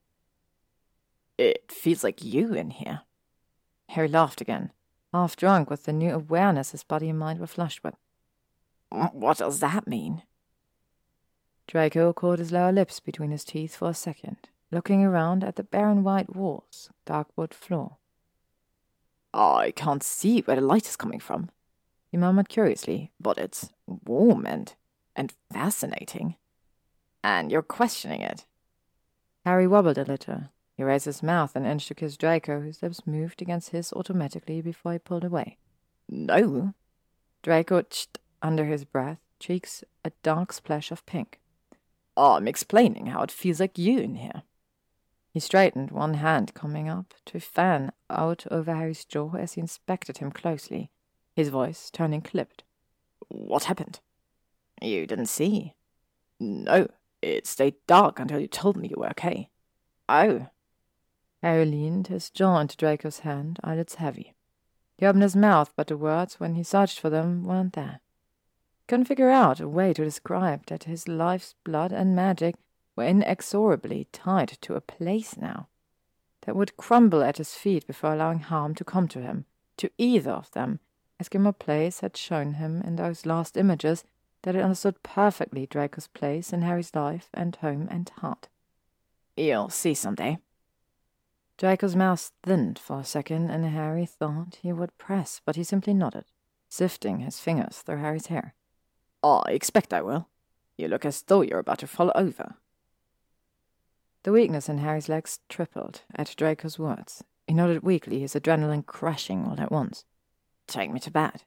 It 1.37 1.71
feels 1.71 2.03
like 2.03 2.23
you 2.23 2.53
in 2.53 2.71
here. 2.71 3.01
Harry 3.89 4.07
laughed 4.07 4.41
again, 4.41 4.71
half 5.13 5.35
drunk 5.35 5.69
with 5.69 5.83
the 5.83 5.93
new 5.93 6.11
awareness 6.13 6.71
his 6.71 6.83
body 6.83 7.09
and 7.09 7.19
mind 7.19 7.39
were 7.39 7.47
flushed 7.47 7.83
with. 7.83 7.95
What 8.89 9.37
does 9.37 9.59
that 9.59 9.87
mean? 9.87 10.23
Draco 11.67 12.13
caught 12.13 12.39
his 12.39 12.51
lower 12.51 12.71
lips 12.71 12.99
between 12.99 13.31
his 13.31 13.43
teeth 13.43 13.75
for 13.75 13.89
a 13.89 13.93
second, 13.93 14.37
looking 14.71 15.03
around 15.03 15.43
at 15.43 15.55
the 15.55 15.63
barren 15.63 16.03
white 16.03 16.35
walls, 16.35 16.89
dark 17.05 17.27
wood 17.35 17.53
floor. 17.53 17.97
I 19.33 19.73
can't 19.75 20.03
see 20.03 20.41
where 20.41 20.55
the 20.55 20.61
light 20.61 20.87
is 20.87 20.95
coming 20.95 21.19
from, 21.19 21.49
he 22.15 22.17
murmured 22.17 22.47
curiously, 22.47 23.11
but 23.19 23.37
it's 23.37 23.73
warm 23.85 24.45
and 24.45 24.73
and 25.17 25.33
fascinating. 25.51 26.35
And 27.21 27.51
you're 27.51 27.61
questioning 27.61 28.21
it. 28.21 28.45
Harry 29.45 29.67
wobbled 29.67 29.99
a 29.99 30.03
little. 30.03 30.45
He 30.75 30.83
raised 30.83 31.05
his 31.05 31.21
mouth 31.21 31.55
and 31.55 31.79
to 31.79 31.95
kiss 31.95 32.17
Draco, 32.17 32.61
whose 32.61 32.81
lips 32.81 33.05
moved 33.05 33.41
against 33.41 33.69
his 33.69 33.93
automatically 33.93 34.59
before 34.59 34.93
he 34.93 34.99
pulled 34.99 35.23
away. 35.23 35.57
No. 36.09 36.73
Draco 37.43 37.81
tched 37.83 38.17
under 38.41 38.65
his 38.65 38.85
breath, 38.85 39.19
cheeks 39.39 39.83
a 40.03 40.11
dark 40.23 40.51
splash 40.51 40.91
of 40.91 41.05
pink. 41.05 41.39
Oh, 42.17 42.33
I'm 42.33 42.47
explaining 42.47 43.07
how 43.07 43.21
it 43.21 43.31
feels 43.31 43.59
like 43.59 43.77
you 43.77 43.99
in 43.99 44.15
here. 44.15 44.43
He 45.31 45.39
straightened, 45.39 45.91
one 45.91 46.15
hand 46.15 46.53
coming 46.53 46.89
up 46.89 47.13
to 47.25 47.39
fan 47.39 47.91
out 48.09 48.45
over 48.49 48.73
Harry's 48.73 49.05
jaw 49.05 49.35
as 49.35 49.53
he 49.53 49.61
inspected 49.61 50.17
him 50.17 50.31
closely, 50.31 50.89
his 51.35 51.49
voice 51.49 51.91
turning 51.91 52.21
clipped. 52.21 52.63
What 53.27 53.65
happened? 53.65 53.99
You 54.81 55.05
didn't 55.05 55.27
see? 55.27 55.75
No, 56.39 56.87
it 57.25 57.47
stayed 57.47 57.75
dark 57.87 58.19
until 58.19 58.39
you 58.39 58.47
told 58.47 58.77
me 58.77 58.87
you 58.89 58.95
were 58.97 59.09
okay. 59.09 59.49
Oh. 60.07 60.47
Harry 61.41 61.65
leaned, 61.65 62.07
his 62.07 62.29
jaw 62.29 62.59
into 62.59 62.77
Draco's 62.77 63.19
hand, 63.19 63.59
eyelids 63.63 63.95
heavy. 63.95 64.33
He 64.97 65.05
opened 65.05 65.23
his 65.23 65.35
mouth, 65.35 65.73
but 65.75 65.87
the 65.87 65.97
words, 65.97 66.39
when 66.39 66.55
he 66.55 66.63
searched 66.63 66.99
for 66.99 67.09
them, 67.09 67.43
weren't 67.43 67.73
there. 67.73 67.99
He 68.77 68.83
couldn't 68.87 69.05
figure 69.05 69.29
out 69.29 69.59
a 69.59 69.67
way 69.67 69.93
to 69.93 70.03
describe 70.03 70.67
that 70.67 70.85
his 70.85 71.07
life's 71.07 71.55
blood 71.63 71.91
and 71.91 72.15
magic 72.15 72.55
were 72.95 73.03
inexorably 73.03 74.07
tied 74.11 74.57
to 74.61 74.75
a 74.75 74.81
place 74.81 75.37
now 75.37 75.67
that 76.45 76.55
would 76.55 76.77
crumble 76.77 77.23
at 77.23 77.37
his 77.37 77.55
feet 77.55 77.85
before 77.87 78.13
allowing 78.13 78.39
harm 78.39 78.75
to 78.75 78.85
come 78.85 79.07
to 79.09 79.21
him, 79.21 79.45
to 79.77 79.89
either 79.97 80.31
of 80.31 80.51
them, 80.51 80.79
as 81.19 81.29
Grimmauld 81.29 81.59
Place 81.59 81.99
had 81.99 82.15
shown 82.15 82.53
him 82.53 82.81
in 82.81 82.95
those 82.95 83.25
last 83.25 83.57
images 83.57 84.03
that 84.45 84.55
it 84.55 84.61
understood 84.61 85.01
perfectly 85.01 85.65
Draco's 85.65 86.07
place 86.07 86.53
in 86.53 86.61
Harry's 86.61 86.93
life 86.93 87.29
and 87.33 87.55
home 87.55 87.87
and 87.89 88.07
heart. 88.19 88.47
You'll 89.35 89.69
see 89.69 89.95
someday. 89.95 90.37
Draco's 91.57 91.95
mouth 91.95 92.31
thinned 92.43 92.77
for 92.77 92.99
a 92.99 93.03
second, 93.03 93.49
and 93.49 93.65
Harry 93.65 94.05
thought 94.05 94.59
he 94.61 94.71
would 94.71 94.95
press, 94.99 95.41
but 95.45 95.55
he 95.55 95.63
simply 95.63 95.95
nodded, 95.95 96.25
sifting 96.69 97.19
his 97.19 97.39
fingers 97.39 97.79
through 97.79 97.97
Harry's 97.97 98.27
hair. 98.27 98.53
I 99.23 99.41
expect 99.47 99.91
I 99.91 100.03
will. 100.03 100.29
You 100.77 100.89
look 100.89 101.05
as 101.05 101.23
though 101.23 101.41
you're 101.41 101.59
about 101.59 101.79
to 101.79 101.87
fall 101.87 102.11
over. 102.13 102.57
The 104.21 104.31
weakness 104.31 104.69
in 104.69 104.77
Harry's 104.77 105.09
legs 105.09 105.39
tripled 105.49 106.01
at 106.15 106.35
Draco's 106.37 106.77
words. 106.77 107.23
He 107.47 107.55
nodded 107.55 107.81
weakly, 107.81 108.19
his 108.19 108.35
adrenaline 108.35 108.85
crashing 108.85 109.43
all 109.45 109.59
at 109.59 109.71
once. 109.71 110.05
Take 110.67 110.91
me 110.91 110.99
to 110.99 111.09
bed. 111.09 111.45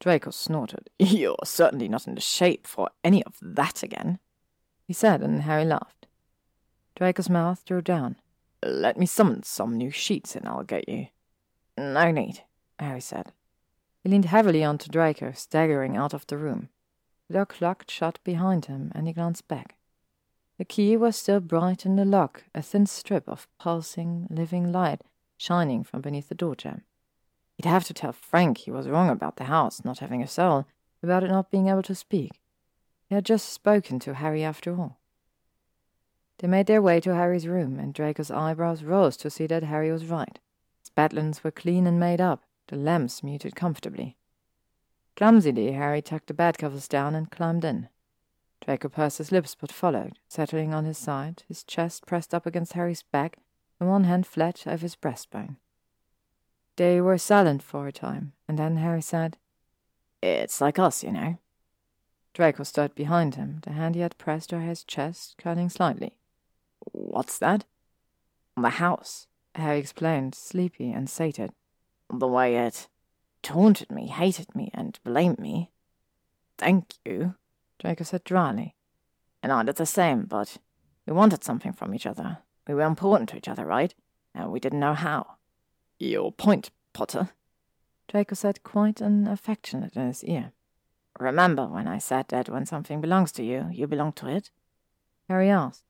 Draco 0.00 0.30
snorted. 0.30 0.90
You're 0.98 1.36
certainly 1.44 1.88
not 1.88 2.06
in 2.06 2.14
the 2.14 2.20
shape 2.20 2.66
for 2.66 2.90
any 3.02 3.22
of 3.24 3.38
that 3.40 3.82
again, 3.82 4.18
he 4.86 4.92
said, 4.92 5.22
and 5.22 5.42
Harry 5.42 5.64
laughed. 5.64 6.06
Draco's 6.94 7.30
mouth 7.30 7.64
drew 7.64 7.82
down. 7.82 8.16
Let 8.62 8.98
me 8.98 9.06
summon 9.06 9.42
some 9.42 9.76
new 9.76 9.90
sheets 9.90 10.34
and 10.34 10.48
I'll 10.48 10.64
get 10.64 10.88
you. 10.88 11.08
No 11.76 12.10
need, 12.10 12.40
Harry 12.78 13.00
said. 13.00 13.32
He 14.02 14.10
leaned 14.10 14.26
heavily 14.26 14.64
onto 14.64 14.90
Draco, 14.90 15.32
staggering 15.32 15.96
out 15.96 16.14
of 16.14 16.26
the 16.26 16.38
room. 16.38 16.68
The 17.28 17.34
door 17.34 17.46
clucked 17.46 17.90
shut 17.90 18.18
behind 18.22 18.66
him, 18.66 18.92
and 18.94 19.06
he 19.06 19.12
glanced 19.12 19.48
back. 19.48 19.76
The 20.58 20.64
key 20.64 20.96
was 20.96 21.16
still 21.16 21.40
bright 21.40 21.84
in 21.84 21.96
the 21.96 22.04
lock, 22.04 22.44
a 22.54 22.62
thin 22.62 22.86
strip 22.86 23.28
of 23.28 23.48
pulsing, 23.58 24.26
living 24.30 24.72
light 24.72 25.02
shining 25.36 25.84
from 25.84 26.00
beneath 26.00 26.28
the 26.28 26.34
door 26.34 26.54
jamb. 26.54 26.82
He'd 27.56 27.64
have 27.64 27.84
to 27.84 27.94
tell 27.94 28.12
Frank 28.12 28.58
he 28.58 28.70
was 28.70 28.88
wrong 28.88 29.08
about 29.08 29.36
the 29.36 29.44
house 29.44 29.84
not 29.84 30.00
having 30.00 30.22
a 30.22 30.28
soul, 30.28 30.66
about 31.02 31.24
it 31.24 31.30
not 31.30 31.50
being 31.50 31.68
able 31.68 31.82
to 31.84 31.94
speak. 31.94 32.40
He 33.08 33.14
had 33.14 33.24
just 33.24 33.48
spoken 33.52 33.98
to 34.00 34.14
Harry 34.14 34.44
after 34.44 34.78
all. 34.78 34.98
They 36.38 36.48
made 36.48 36.66
their 36.66 36.82
way 36.82 37.00
to 37.00 37.14
Harry's 37.14 37.48
room, 37.48 37.78
and 37.78 37.94
Draco's 37.94 38.30
eyebrows 38.30 38.82
rose 38.82 39.16
to 39.18 39.30
see 39.30 39.46
that 39.46 39.62
Harry 39.62 39.90
was 39.90 40.06
right. 40.06 40.38
His 40.80 40.90
bedlines 40.90 41.42
were 41.42 41.50
clean 41.50 41.86
and 41.86 41.98
made 41.98 42.20
up, 42.20 42.42
the 42.68 42.76
lamps 42.76 43.22
muted 43.22 43.56
comfortably. 43.56 44.16
Clumsily, 45.16 45.72
Harry 45.72 46.02
tucked 46.02 46.26
the 46.26 46.34
bed 46.34 46.58
covers 46.58 46.88
down 46.88 47.14
and 47.14 47.30
climbed 47.30 47.64
in. 47.64 47.88
Draco 48.60 48.88
pursed 48.88 49.18
his 49.18 49.32
lips 49.32 49.54
but 49.54 49.72
followed, 49.72 50.18
settling 50.28 50.74
on 50.74 50.84
his 50.84 50.98
side, 50.98 51.44
his 51.48 51.64
chest 51.64 52.04
pressed 52.06 52.34
up 52.34 52.44
against 52.44 52.74
Harry's 52.74 53.02
back, 53.02 53.38
and 53.80 53.88
one 53.88 54.04
hand 54.04 54.26
flat 54.26 54.66
over 54.66 54.82
his 54.82 54.96
breastbone. 54.96 55.56
They 56.76 57.00
were 57.00 57.18
silent 57.18 57.62
for 57.62 57.86
a 57.86 57.92
time, 57.92 58.32
and 58.46 58.58
then 58.58 58.76
Harry 58.76 59.00
said, 59.00 59.38
It's 60.22 60.60
like 60.60 60.78
us, 60.78 61.02
you 61.02 61.10
know. 61.10 61.38
Draco 62.34 62.64
stood 62.64 62.94
behind 62.94 63.36
him, 63.36 63.60
the 63.62 63.72
hand 63.72 63.94
he 63.94 64.02
had 64.02 64.18
pressed 64.18 64.50
to 64.50 64.60
his 64.60 64.84
chest 64.84 65.36
curling 65.38 65.70
slightly. 65.70 66.18
What's 66.92 67.38
that? 67.38 67.64
The 68.58 68.68
house, 68.68 69.26
Harry 69.54 69.78
explained, 69.78 70.34
sleepy 70.34 70.92
and 70.92 71.08
sated. 71.08 71.52
The 72.10 72.28
way 72.28 72.56
it 72.56 72.88
taunted 73.42 73.90
me, 73.90 74.08
hated 74.08 74.54
me, 74.54 74.70
and 74.74 74.98
blamed 75.02 75.38
me. 75.38 75.70
Thank 76.58 76.94
you, 77.06 77.36
Draco 77.78 78.04
said 78.04 78.24
dryly. 78.24 78.74
And 79.42 79.50
I 79.50 79.62
did 79.62 79.76
the 79.76 79.86
same, 79.86 80.24
but 80.24 80.58
we 81.06 81.14
wanted 81.14 81.42
something 81.42 81.72
from 81.72 81.94
each 81.94 82.06
other. 82.06 82.38
We 82.68 82.74
were 82.74 82.82
important 82.82 83.30
to 83.30 83.36
each 83.36 83.48
other, 83.48 83.64
right? 83.64 83.94
And 84.34 84.50
we 84.50 84.60
didn't 84.60 84.80
know 84.80 84.94
how. 84.94 85.35
Your 85.98 86.32
point, 86.32 86.70
Potter, 86.92 87.30
Draco 88.08 88.34
said 88.34 88.62
quite 88.62 89.00
an 89.00 89.26
affectionate 89.26 89.96
in 89.96 90.06
his 90.06 90.22
ear. 90.24 90.52
Remember 91.18 91.66
when 91.66 91.88
I 91.88 91.98
said 91.98 92.28
that 92.28 92.48
when 92.48 92.66
something 92.66 93.00
belongs 93.00 93.32
to 93.32 93.42
you, 93.42 93.68
you 93.72 93.86
belong 93.86 94.12
to 94.14 94.28
it? 94.28 94.50
Harry 95.28 95.50
asked. 95.50 95.84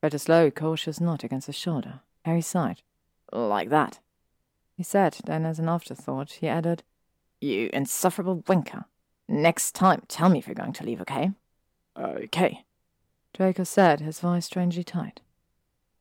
Fred 0.00 0.14
a 0.14 0.18
slow, 0.18 0.50
cautious 0.50 1.00
nod 1.00 1.24
against 1.24 1.46
his 1.46 1.56
shoulder. 1.56 2.00
Harry 2.24 2.40
sighed. 2.40 2.82
Like 3.30 3.68
that. 3.68 3.98
He 4.76 4.82
said, 4.82 5.18
then 5.24 5.44
as 5.44 5.58
an 5.58 5.68
afterthought, 5.68 6.32
he 6.32 6.48
added, 6.48 6.82
You 7.40 7.68
insufferable 7.72 8.44
winker. 8.48 8.86
Next 9.28 9.74
time, 9.74 10.02
tell 10.08 10.28
me 10.28 10.38
if 10.38 10.46
you're 10.46 10.54
going 10.54 10.72
to 10.74 10.84
leave, 10.84 11.00
okay? 11.02 11.32
Okay. 11.96 12.64
Draco 13.34 13.64
said, 13.64 14.00
his 14.00 14.20
voice 14.20 14.46
strangely 14.46 14.84
tight. 14.84 15.20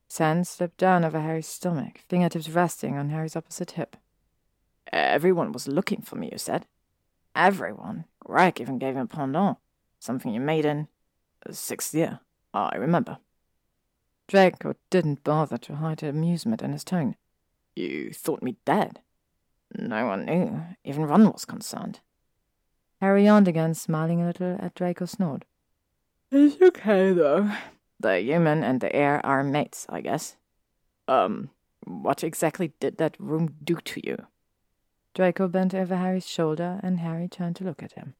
His 0.08 0.18
hand 0.20 0.48
slipped 0.48 0.78
down 0.78 1.04
over 1.04 1.20
Harry's 1.20 1.48
stomach, 1.48 2.02
fingertips 2.08 2.50
resting 2.50 2.98
on 2.98 3.10
Harry's 3.10 3.36
opposite 3.36 3.72
hip. 3.72 3.98
Everyone 4.92 5.52
was 5.52 5.68
looking 5.68 6.02
for 6.02 6.16
me, 6.16 6.30
you 6.32 6.38
said? 6.38 6.66
Everyone. 7.36 8.06
Greg 8.20 8.62
even 8.62 8.80
gave 8.80 8.96
him 8.96 9.04
a 9.04 9.08
pendant. 9.08 9.58
Something 10.00 10.34
you 10.34 10.40
made 10.40 10.66
in 10.66 10.88
sixth 11.52 11.94
year. 11.94 12.20
I 12.54 12.76
remember. 12.78 13.18
Draco 14.28 14.76
didn't 14.90 15.24
bother 15.24 15.58
to 15.58 15.76
hide 15.76 16.04
amusement 16.04 16.62
in 16.62 16.72
his 16.72 16.84
tone. 16.84 17.16
You 17.76 18.12
thought 18.12 18.42
me 18.42 18.58
dead? 18.66 19.02
No 19.76 20.08
one 20.08 20.26
knew. 20.26 20.62
Even 20.84 21.06
Ron 21.06 21.32
was 21.32 21.46
concerned. 21.46 22.00
Harry 23.00 23.26
yawned 23.26 23.48
again, 23.48 23.74
smiling 23.74 24.22
a 24.22 24.28
little 24.28 24.58
at 24.60 24.74
Draco's 24.74 25.20
nod. 25.20 25.46
It's 26.32 26.62
okay, 26.62 27.14
though. 27.14 27.52
The 28.00 28.20
human 28.20 28.64
and 28.64 28.80
the 28.80 28.96
air 28.96 29.26
are 29.26 29.44
mates, 29.44 29.86
I 29.90 30.02
guess. 30.02 30.36
Um, 31.08 31.50
what 31.86 32.24
exactly 32.24 32.74
did 32.80 32.98
that 32.98 33.16
room 33.20 33.56
do 33.64 33.76
to 33.76 34.08
you? 34.08 34.18
Draco 35.14 35.48
bent 35.48 35.74
over 35.74 35.96
Harry's 35.96 36.28
shoulder, 36.28 36.80
and 36.84 37.00
Harry 37.00 37.28
turned 37.28 37.56
to 37.56 37.64
look 37.64 37.82
at 37.82 37.94
him. 37.94 38.14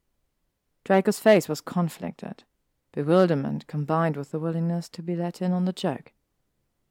Draco's 0.84 1.20
face 1.20 1.48
was 1.48 1.62
conflicted, 1.62 2.44
bewilderment 2.92 3.68
combined 3.68 4.18
with 4.18 4.32
the 4.32 4.40
willingness 4.40 4.90
to 4.90 5.04
be 5.04 5.16
let 5.16 5.42
in 5.42 5.52
on 5.52 5.66
the 5.66 5.74
joke. 5.74 6.14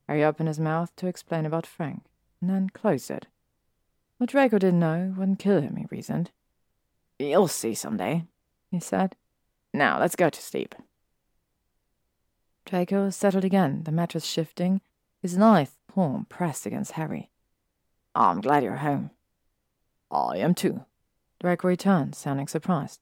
Harry 0.07 0.23
opened 0.23 0.49
his 0.49 0.61
mouth 0.61 0.95
to 0.97 1.09
explain 1.09 1.47
about 1.47 1.67
Frank, 1.67 2.05
and 2.41 2.51
then 2.51 2.69
closed 2.71 3.11
it. 3.11 3.27
What 4.19 4.31
Draco 4.31 4.59
didn't 4.59 4.79
know 4.79 5.15
wouldn't 5.17 5.41
kill 5.41 5.61
him, 5.61 5.77
he 5.77 5.87
reasoned. 5.91 6.31
You'll 7.19 7.49
see 7.49 7.75
someday, 7.75 8.27
he 8.71 8.79
said. 8.79 9.17
Now 9.75 9.99
let's 9.99 10.17
go 10.17 10.31
to 10.31 10.43
sleep. 10.43 10.75
Draco 12.67 13.11
settled 13.11 13.45
again, 13.45 13.85
the 13.85 13.93
mattress 13.93 14.25
shifting, 14.25 14.81
his 15.23 15.39
lithe 15.39 15.71
palm 15.87 16.27
pressed 16.29 16.67
against 16.67 16.93
Harry. 16.93 17.31
I'm 18.15 18.41
glad 18.41 18.65
you're 18.65 18.77
home. 18.77 19.11
I 20.11 20.39
am 20.39 20.55
too. 20.55 20.85
Draco 21.41 21.69
returned, 21.69 22.15
sounding 22.15 22.49
surprised. 22.49 23.01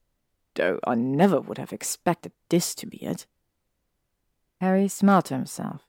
Though 0.54 0.78
I 0.86 0.94
never 0.94 1.40
would 1.40 1.58
have 1.58 1.72
expected 1.72 2.32
this 2.50 2.74
to 2.76 2.86
be 2.86 2.98
it. 2.98 3.26
Harry 4.60 4.86
smiled 4.86 5.24
to 5.26 5.34
himself. 5.34 5.82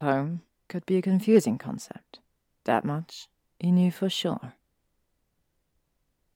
Home, 0.00 0.42
could 0.68 0.86
be 0.86 0.96
a 0.96 1.02
confusing 1.02 1.58
concept. 1.58 2.20
That 2.64 2.84
much 2.84 3.28
he 3.58 3.72
knew 3.72 3.90
for 3.90 4.08
sure. 4.08 4.54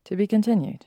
To 0.05 0.17
be 0.17 0.27
continued. 0.27 0.87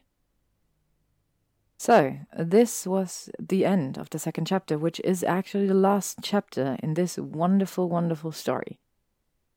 So, 1.79 2.17
this 2.35 2.87
was 2.87 3.29
the 3.39 3.63
end 3.63 3.99
of 3.99 4.09
the 4.09 4.17
second 4.17 4.45
chapter, 4.45 4.79
which 4.79 4.99
is 5.01 5.23
actually 5.23 5.67
the 5.67 5.75
last 5.75 6.17
chapter 6.23 6.75
in 6.81 6.95
this 6.95 7.19
wonderful, 7.19 7.87
wonderful 7.87 8.31
story. 8.31 8.79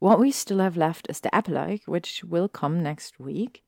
What 0.01 0.21
we 0.21 0.31
still 0.31 0.59
have 0.59 0.77
left 0.77 1.07
is 1.09 1.21
the 1.21 1.35
epilogue, 1.35 1.81
which 1.87 2.23
will 2.23 2.49
come 2.49 2.83
next 2.83 3.19
week, 3.19 3.63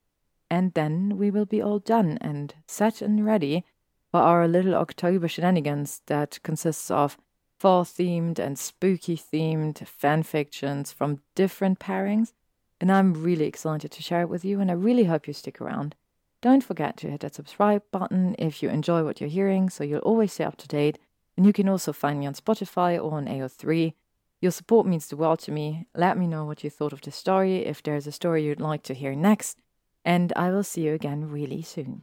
and 0.50 0.74
then 0.74 1.16
we 1.16 1.30
will 1.30 1.46
be 1.46 1.62
all 1.62 1.78
done 1.78 2.18
and 2.20 2.54
set 2.66 3.00
and 3.00 3.24
ready 3.24 3.64
for 4.10 4.20
our 4.20 4.46
little 4.46 4.74
October 4.74 5.28
shenanigans 5.28 6.02
that 6.06 6.38
consists 6.42 6.90
of 6.90 7.16
fall 7.58 7.84
themed 7.84 8.38
and 8.38 8.58
spooky 8.58 9.16
themed 9.16 9.86
fan 9.86 10.22
fictions 10.22 10.92
from 10.92 11.22
different 11.34 11.78
pairings. 11.78 12.34
And 12.80 12.92
I'm 12.92 13.14
really 13.14 13.46
excited 13.46 13.90
to 13.92 14.02
share 14.02 14.22
it 14.22 14.28
with 14.28 14.44
you, 14.44 14.60
and 14.60 14.70
I 14.70 14.74
really 14.74 15.04
hope 15.04 15.26
you 15.26 15.32
stick 15.32 15.58
around. 15.60 15.94
Don't 16.42 16.64
forget 16.64 16.96
to 16.98 17.10
hit 17.10 17.20
that 17.20 17.36
subscribe 17.36 17.84
button 17.92 18.34
if 18.36 18.62
you 18.62 18.68
enjoy 18.68 19.04
what 19.04 19.20
you're 19.20 19.30
hearing 19.30 19.70
so 19.70 19.84
you'll 19.84 20.00
always 20.00 20.32
stay 20.32 20.44
up 20.44 20.56
to 20.56 20.68
date. 20.68 20.98
And 21.36 21.46
you 21.46 21.52
can 21.52 21.68
also 21.68 21.92
find 21.92 22.18
me 22.18 22.26
on 22.26 22.34
Spotify 22.34 23.02
or 23.02 23.14
on 23.14 23.26
AO3. 23.26 23.94
Your 24.40 24.50
support 24.50 24.84
means 24.84 25.06
the 25.06 25.16
world 25.16 25.38
to 25.40 25.52
me. 25.52 25.86
Let 25.94 26.18
me 26.18 26.26
know 26.26 26.44
what 26.44 26.64
you 26.64 26.68
thought 26.68 26.92
of 26.92 27.00
the 27.00 27.12
story, 27.12 27.64
if 27.64 27.80
there's 27.80 28.08
a 28.08 28.12
story 28.12 28.44
you'd 28.44 28.60
like 28.60 28.82
to 28.84 28.94
hear 28.94 29.14
next, 29.14 29.56
and 30.04 30.32
I 30.34 30.50
will 30.50 30.64
see 30.64 30.82
you 30.82 30.94
again 30.94 31.30
really 31.30 31.62
soon. 31.62 32.02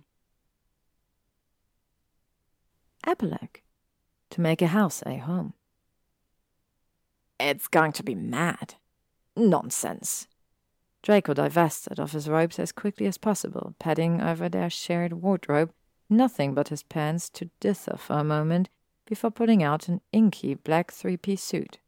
Epilogue 3.05 3.57
To 4.31 4.41
make 4.41 4.61
a 4.61 4.67
house 4.67 5.03
a 5.05 5.17
home. 5.17 5.53
It's 7.41 7.67
going 7.67 7.91
to 7.91 8.03
be 8.03 8.15
mad. 8.15 8.75
Nonsense. 9.35 10.27
Draco 11.01 11.33
divested 11.33 11.99
of 11.99 12.11
his 12.11 12.27
robes 12.27 12.59
as 12.59 12.71
quickly 12.71 13.05
as 13.05 13.17
possible, 13.17 13.75
padding 13.79 14.21
over 14.21 14.49
their 14.49 14.69
shared 14.69 15.13
wardrobe, 15.13 15.71
nothing 16.09 16.53
but 16.53 16.69
his 16.69 16.83
pants 16.83 17.29
to 17.29 17.49
dither 17.59 17.97
for 17.97 18.13
a 18.13 18.23
moment 18.23 18.69
before 19.05 19.31
pulling 19.31 19.63
out 19.63 19.87
an 19.87 20.01
inky 20.11 20.53
black 20.53 20.91
three 20.91 21.17
piece 21.17 21.43
suit. 21.43 21.79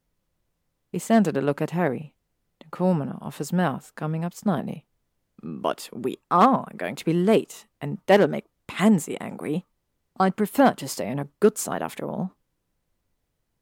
He 0.91 0.99
scented 0.99 1.37
a 1.37 1.41
look 1.41 1.61
at 1.61 1.71
Harry, 1.71 2.13
the 2.59 2.69
corner 2.69 3.17
of 3.21 3.37
his 3.37 3.53
mouth 3.53 3.91
coming 3.95 4.25
up 4.25 4.33
slightly. 4.33 4.85
But 5.43 5.89
we 5.91 6.17
are 6.29 6.67
going 6.77 6.95
to 6.95 7.05
be 7.05 7.13
late, 7.13 7.65
and 7.79 7.99
that'll 8.05 8.27
make 8.27 8.45
Pansy 8.67 9.19
angry. 9.19 9.65
I'd 10.19 10.35
prefer 10.35 10.73
to 10.73 10.87
stay 10.87 11.09
on 11.09 11.17
her 11.17 11.27
good 11.39 11.57
side 11.57 11.81
after 11.81 12.09
all. 12.09 12.35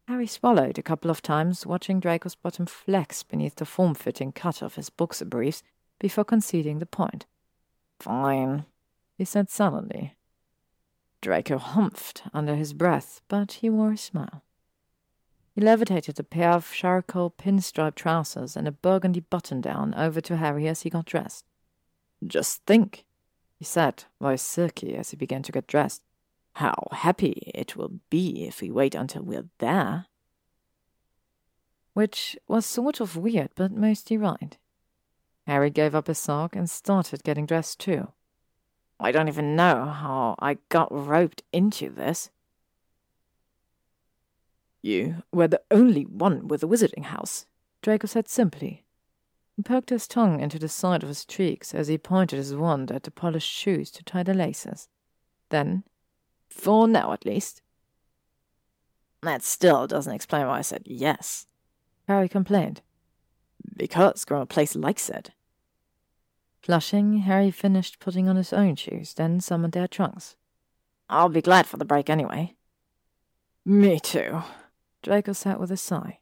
Harry 0.10 0.26
swallowed 0.26 0.80
a 0.80 0.82
couple 0.82 1.12
of 1.12 1.22
times, 1.22 1.68
watching 1.68 2.00
Draco's 2.00 2.34
bottom 2.34 2.66
flex 2.66 3.22
beneath 3.22 3.58
the 3.58 3.64
form 3.64 3.94
fitting 3.94 4.32
cut 4.32 4.64
of 4.64 4.74
his 4.74 4.90
boxer 4.90 5.24
briefs 5.24 5.62
before 6.00 6.24
conceding 6.26 6.80
the 6.80 6.88
point. 6.88 7.28
Fine, 8.00 8.66
he 9.20 9.24
said 9.24 9.52
sullenly. 9.52 10.16
Draco 11.22 11.60
humphed 11.60 12.24
under 12.34 12.56
his 12.56 12.74
breath, 12.74 13.22
but 13.28 13.52
he 13.52 13.70
wore 13.70 13.92
a 13.92 13.98
smile. 13.98 14.42
He 15.54 15.62
levitated 15.62 16.20
a 16.20 16.24
pair 16.24 16.54
of 16.54 16.72
charcoal 16.72 17.30
pinstripe 17.30 17.94
trousers 17.94 18.58
and 18.58 18.68
a 18.68 18.72
burgundy 18.72 19.20
button 19.20 19.62
down 19.62 19.94
over 19.94 20.22
to 20.22 20.38
Harry 20.38 20.68
as 20.68 20.82
he 20.82 20.90
got 20.90 21.06
dressed. 21.06 21.46
Just 22.26 22.66
think, 22.66 23.06
he 23.60 23.64
said, 23.64 24.06
voice 24.20 24.42
silky 24.42 24.96
as 24.96 25.12
he 25.12 25.18
began 25.18 25.44
to 25.44 25.52
get 25.52 25.68
dressed. 25.68 26.02
How 26.54 26.88
happy 26.92 27.52
it 27.56 27.76
will 27.76 28.00
be 28.10 28.46
if 28.46 28.62
we 28.62 28.72
wait 28.72 28.96
until 28.96 29.24
we're 29.24 29.50
there. 29.60 30.08
Which 31.94 32.38
was 32.48 32.66
sort 32.66 33.00
of 33.00 33.16
weird, 33.16 33.50
but 33.56 33.72
mostly 33.72 34.18
right. 34.18 34.58
Harry 35.48 35.70
gave 35.70 35.96
up 35.96 36.08
his 36.08 36.20
sock 36.20 36.56
and 36.56 36.70
started 36.70 37.24
getting 37.24 37.46
dressed 37.46 37.80
too. 37.80 38.10
I 39.00 39.12
don't 39.12 39.30
even 39.30 39.56
know 39.56 39.86
how 39.86 40.36
I 40.40 40.58
got 40.68 40.90
roped 40.92 41.44
into 41.54 41.90
this. 41.90 42.30
You 44.82 45.24
were 45.32 45.48
the 45.48 45.62
only 45.72 46.04
one 46.04 46.48
with 46.48 46.64
a 46.64 46.68
wizarding 46.68 47.06
house, 47.06 47.46
Draco 47.82 48.08
said 48.08 48.28
simply. 48.28 48.86
He 49.56 49.64
poked 49.64 49.90
his 49.90 50.08
tongue 50.08 50.40
into 50.40 50.60
the 50.60 50.70
side 50.70 51.04
of 51.04 51.10
his 51.10 51.26
cheeks 51.26 51.74
as 51.74 51.88
he 51.88 51.98
pointed 51.98 52.38
his 52.38 52.56
wand 52.56 52.92
at 52.92 53.04
the 53.04 53.12
polished 53.12 53.50
shoes 53.50 53.92
to 53.92 54.04
tie 54.04 54.24
the 54.24 54.34
laces. 54.34 54.88
Then 55.50 55.84
for 56.50 56.88
now, 56.88 57.14
at 57.14 57.26
least. 57.26 57.62
That 59.22 59.44
still 59.44 59.88
doesn't 59.88 60.14
explain 60.14 60.48
why 60.48 60.60
I 60.60 60.62
said 60.62 60.84
yes. 60.86 61.48
Harry 62.08 62.30
complained. 62.30 62.82
Because 63.76 64.26
Grimmauld 64.26 64.50
Place 64.50 64.76
likes 64.76 65.10
it. 65.10 65.32
Flushing, 66.62 67.20
Harry 67.20 67.52
finished 67.52 68.00
putting 68.00 68.28
on 68.28 68.36
his 68.36 68.54
own 68.54 68.76
shoes, 68.76 69.14
then 69.14 69.40
summoned 69.40 69.74
their 69.74 69.88
trunks. 69.88 70.36
I'll 71.10 71.30
be 71.30 71.42
glad 71.42 71.66
for 71.66 71.78
the 71.78 71.86
break 71.86 72.10
anyway. 72.10 72.56
Me 73.66 74.00
too, 74.00 74.42
Draco 75.02 75.34
said 75.34 75.60
with 75.60 75.72
a 75.72 75.78
sigh. 75.78 76.20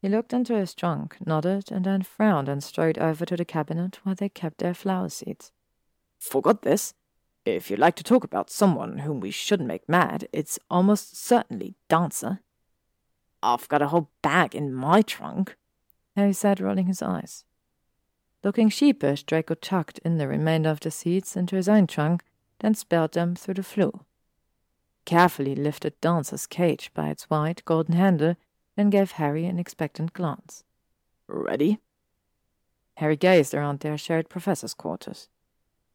He 0.00 0.08
looked 0.08 0.32
into 0.32 0.56
his 0.56 0.74
trunk, 0.74 1.16
nodded, 1.24 1.70
and 1.70 1.84
then 1.84 2.02
frowned 2.02 2.48
and 2.48 2.62
strode 2.62 2.98
over 2.98 3.24
to 3.24 3.36
the 3.36 3.44
cabinet 3.44 4.00
where 4.02 4.14
they 4.14 4.28
kept 4.28 4.58
their 4.58 4.74
flower 4.74 5.08
seeds. 5.08 5.52
Forgot 6.18 6.62
this. 6.62 6.94
If 7.44 7.70
you'd 7.70 7.80
like 7.80 7.96
to 7.96 8.04
talk 8.04 8.22
about 8.22 8.50
someone 8.50 8.98
whom 8.98 9.18
we 9.18 9.32
shouldn't 9.32 9.66
make 9.68 9.88
mad, 9.88 10.28
it's 10.32 10.58
almost 10.70 11.16
certainly 11.16 11.74
Dancer. 11.88 12.40
I've 13.42 13.68
got 13.68 13.82
a 13.82 13.88
whole 13.88 14.10
bag 14.22 14.54
in 14.54 14.72
my 14.72 15.02
trunk, 15.02 15.56
Harry 16.14 16.32
said, 16.32 16.60
rolling 16.60 16.86
his 16.86 17.02
eyes. 17.02 17.44
Looking 18.44 18.68
sheepish, 18.68 19.24
Draco 19.24 19.54
tucked 19.54 19.98
in 20.04 20.18
the 20.18 20.28
remainder 20.28 20.70
of 20.70 20.80
the 20.80 20.90
seeds 20.90 21.36
into 21.36 21.56
his 21.56 21.68
own 21.68 21.86
trunk, 21.86 22.22
then 22.60 22.74
spelled 22.74 23.12
them 23.12 23.34
through 23.34 23.54
the 23.54 23.62
Floo. 23.62 24.04
Carefully 25.04 25.56
lifted 25.56 26.00
Dancer's 26.00 26.46
cage 26.46 26.92
by 26.94 27.08
its 27.08 27.24
white 27.24 27.64
golden 27.64 27.96
handle, 27.96 28.36
then 28.76 28.90
gave 28.90 29.12
Harry 29.12 29.46
an 29.46 29.58
expectant 29.58 30.12
glance. 30.12 30.62
Ready? 31.26 31.78
Harry 32.96 33.16
gazed 33.16 33.52
around 33.52 33.80
their 33.80 33.98
shared 33.98 34.28
professor's 34.28 34.74
quarters. 34.74 35.28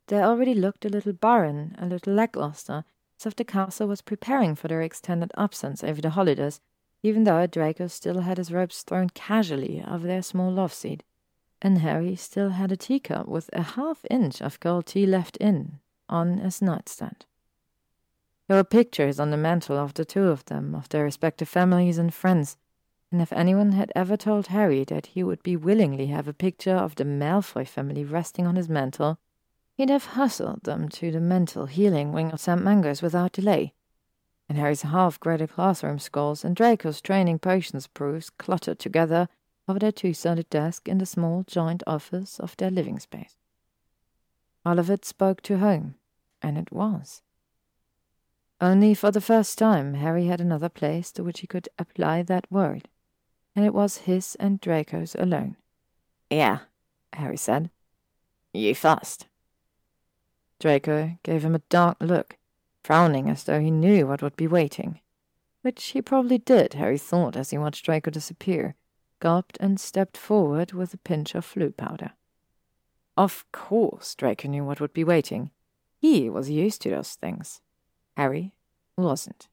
They 0.08 0.22
already 0.22 0.54
looked 0.54 0.86
a 0.86 0.90
little 0.90 1.14
barren, 1.14 1.76
a 1.78 1.86
little 1.86 2.14
lackluster, 2.14 2.86
as 3.20 3.26
if 3.26 3.36
the 3.36 3.44
castle 3.44 3.88
was 3.88 4.02
preparing 4.02 4.56
for 4.56 4.68
their 4.68 4.82
extended 4.82 5.32
absence 5.38 5.84
over 5.84 6.02
the 6.02 6.12
holidays, 6.12 6.62
even 7.04 7.26
though 7.26 7.46
Draco 7.46 7.88
still 7.88 8.22
had 8.22 8.38
his 8.38 8.52
robes 8.52 8.84
thrown 8.84 9.10
casually 9.10 9.84
over 9.86 10.08
their 10.08 10.22
small 10.22 10.52
love 10.52 10.74
seat, 10.74 11.04
and 11.62 11.80
Harry 11.80 12.16
still 12.16 12.50
had 12.52 12.72
a 12.72 12.78
teacup 12.78 13.28
with 13.28 13.50
a 13.52 13.62
half 13.62 14.06
inch 14.10 14.42
of 14.42 14.60
cold 14.60 14.86
tea 14.86 15.06
left 15.06 15.36
in 15.38 15.80
on 16.08 16.38
his 16.38 16.62
nightstand. 16.62 17.26
There 18.48 18.56
were 18.56 18.64
pictures 18.64 19.20
on 19.20 19.32
the 19.32 19.38
mantel 19.38 19.78
of 19.78 19.94
the 19.94 20.06
two 20.06 20.28
of 20.28 20.46
them, 20.46 20.74
of 20.74 20.88
their 20.88 21.04
respective 21.04 21.50
families 21.50 21.98
and 21.98 22.14
friends, 22.14 22.56
and 23.12 23.22
if 23.22 23.34
anyone 23.34 23.74
had 23.74 23.92
ever 23.94 24.16
told 24.16 24.48
Harry 24.48 24.86
that 24.86 25.08
he 25.08 25.24
would 25.24 25.44
be 25.44 25.58
willingly 25.58 26.08
have 26.08 26.30
a 26.30 26.34
picture 26.34 26.76
of 26.76 26.96
the 26.96 27.04
Malfoy 27.04 27.68
family 27.68 28.06
resting 28.06 28.48
on 28.48 28.56
his 28.56 28.70
mantel, 28.70 29.20
He'd 29.78 29.92
have 29.92 30.06
hustled 30.06 30.64
them 30.64 30.90
to 30.90 31.12
the 31.12 31.22
mental 31.22 31.68
healing 31.68 32.12
wing 32.12 32.32
of 32.32 32.40
St. 32.40 32.64
Mungo's 32.64 33.04
without 33.04 33.32
delay. 33.32 33.74
And 34.50 34.58
Harry's 34.58 34.82
half-graded 34.82 35.52
classroom 35.52 36.00
scrolls 36.00 36.44
and 36.44 36.56
Draco's 36.56 37.00
training 37.00 37.38
potions 37.38 37.86
proofs 37.86 38.32
cluttered 38.32 38.80
together 38.80 39.30
over 39.68 39.78
their 39.78 39.92
two-sided 39.92 40.50
desk 40.50 40.88
in 40.88 40.98
the 40.98 41.06
small 41.06 41.44
joint 41.46 41.84
office 41.86 42.40
of 42.40 42.58
their 42.58 42.72
living 42.72 42.98
space. 42.98 43.36
It 44.66 45.06
spoke 45.06 45.42
to 45.44 45.60
home, 45.60 45.96
and 46.42 46.58
it 46.58 46.72
was. 46.72 47.22
Only 48.60 48.96
for 48.96 49.12
the 49.12 49.22
first 49.22 49.60
time 49.60 49.94
Harry 49.94 50.26
had 50.26 50.42
another 50.42 50.70
place 50.70 51.12
to 51.12 51.24
which 51.24 51.42
he 51.42 51.48
could 51.48 51.70
apply 51.78 52.24
that 52.24 52.52
word, 52.52 52.90
and 53.56 53.64
it 53.64 53.74
was 53.76 53.98
his 53.98 54.36
and 54.40 54.60
Draco's 54.60 55.16
alone. 55.20 55.56
Yeah, 56.32 56.62
Harry 57.14 57.38
said. 57.38 57.70
You 58.54 58.74
first. 58.74 59.28
Draco 60.60 61.18
gave 61.24 61.44
him 61.44 61.56
a 61.56 61.62
dark 61.70 61.98
look, 62.00 62.38
frowning 62.84 63.30
as 63.30 63.44
though 63.44 63.60
he 63.60 63.72
knew 63.72 64.08
what 64.08 64.22
would 64.22 64.36
be 64.36 64.48
waiting. 64.48 65.00
Which 65.62 65.84
he 65.88 66.02
probably 66.02 66.38
did, 66.38 66.74
Harry 66.74 66.98
thought 66.98 67.36
as 67.36 67.50
he 67.50 67.58
watched 67.58 67.86
Draco 67.86 68.10
disappear, 68.10 68.76
gulped 69.20 69.58
and 69.60 69.80
stepped 69.80 70.18
forward 70.18 70.74
with 70.74 70.94
a 70.94 70.98
pinch 70.98 71.36
of 71.36 71.46
Floo 71.46 71.76
powder. 71.76 72.12
Of 73.16 73.46
course 73.52 74.16
Draco 74.16 74.48
knew 74.48 74.64
what 74.64 74.80
would 74.80 74.94
be 74.94 75.04
waiting. 75.04 75.52
He 76.00 76.30
was 76.30 76.50
used 76.50 76.82
to 76.84 76.90
those 76.90 77.16
things. 77.16 77.62
Harry 78.16 78.54
wasn't. 78.96 79.50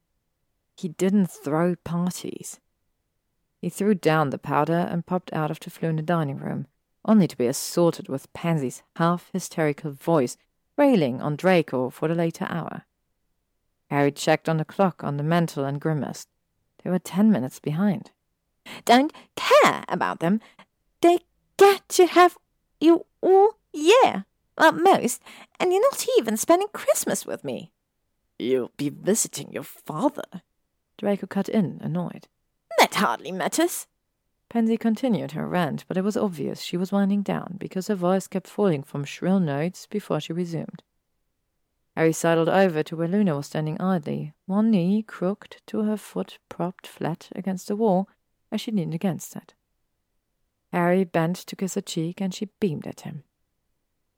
He 0.76 0.88
didn't 0.88 1.30
throw 1.30 1.76
parties. 1.76 2.60
He 3.60 3.70
threw 3.70 3.94
down 3.94 4.30
the 4.30 4.38
powder 4.38 4.86
and 4.90 5.06
popped 5.06 5.32
out 5.32 5.50
of 5.50 5.60
the 5.60 5.70
Floo 5.70 5.88
in 5.88 5.96
the 5.96 6.02
dining 6.02 6.38
room, 6.38 6.66
only 7.04 7.26
to 7.26 7.36
be 7.36 7.46
assaulted 7.46 8.08
with 8.08 8.32
Pansy's 8.32 8.82
half 8.96 9.30
hysterical 9.32 9.92
voice 9.92 10.36
railing 10.76 11.20
on 11.20 11.36
Draco 11.36 11.90
for 11.90 12.08
the 12.08 12.14
later 12.14 12.46
hour. 12.48 12.84
Harry 13.90 14.10
checked 14.12 14.48
on 14.48 14.56
the 14.56 14.64
clock 14.64 15.04
on 15.04 15.16
the 15.16 15.22
mantel 15.22 15.64
and 15.64 15.80
grimaced. 15.80 16.28
They 16.82 16.90
were 16.90 16.98
ten 16.98 17.30
minutes 17.30 17.60
behind. 17.60 18.10
don't 18.84 19.12
care 19.36 19.84
about 19.88 20.20
them. 20.20 20.40
They 21.00 21.20
get 21.56 21.88
to 21.90 22.06
have 22.06 22.36
you 22.80 23.06
all 23.20 23.58
year, 23.72 24.24
at 24.58 24.74
most, 24.74 25.22
and 25.58 25.72
you're 25.72 25.82
not 25.82 26.06
even 26.18 26.36
spending 26.36 26.68
Christmas 26.72 27.26
with 27.26 27.44
me. 27.44 27.72
You'll 28.38 28.72
be 28.76 28.88
visiting 28.88 29.52
your 29.52 29.62
father. 29.62 30.42
Draco 30.98 31.26
cut 31.26 31.48
in, 31.48 31.80
annoyed. 31.82 32.28
That 32.78 32.94
hardly 32.94 33.32
matters. 33.32 33.86
Pansy 34.54 34.76
continued 34.76 35.32
her 35.32 35.48
rant, 35.48 35.84
but 35.88 35.96
it 35.96 36.04
was 36.04 36.16
obvious 36.16 36.60
she 36.60 36.76
was 36.76 36.92
winding 36.92 37.22
down 37.22 37.56
because 37.58 37.88
her 37.88 37.96
voice 37.96 38.28
kept 38.28 38.46
falling 38.46 38.84
from 38.84 39.02
shrill 39.02 39.40
notes 39.40 39.84
before 39.86 40.20
she 40.20 40.32
resumed. 40.32 40.80
Harry 41.96 42.12
sidled 42.12 42.48
over 42.48 42.84
to 42.84 42.94
where 42.94 43.08
Luna 43.08 43.34
was 43.34 43.46
standing 43.46 43.80
idly, 43.80 44.32
one 44.46 44.70
knee 44.70 45.02
crooked 45.02 45.60
to 45.66 45.82
her 45.82 45.96
foot 45.96 46.38
propped 46.48 46.86
flat 46.86 47.30
against 47.34 47.66
the 47.66 47.74
wall 47.74 48.08
as 48.52 48.60
she 48.60 48.70
leaned 48.70 48.94
against 48.94 49.34
it. 49.34 49.54
Harry 50.72 51.02
bent 51.02 51.34
to 51.34 51.56
kiss 51.56 51.74
her 51.74 51.80
cheek, 51.80 52.20
and 52.20 52.32
she 52.32 52.48
beamed 52.60 52.86
at 52.86 53.00
him. 53.00 53.24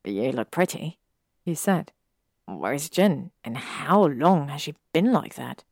You 0.04 0.32
look 0.32 0.50
pretty, 0.50 0.98
he 1.46 1.54
said. 1.54 1.92
Where's 2.46 2.90
Gin, 2.90 3.30
and 3.42 3.56
how 3.56 4.04
long 4.04 4.48
has 4.48 4.60
she 4.60 4.74
been 4.92 5.14
like 5.14 5.36
that? 5.36 5.64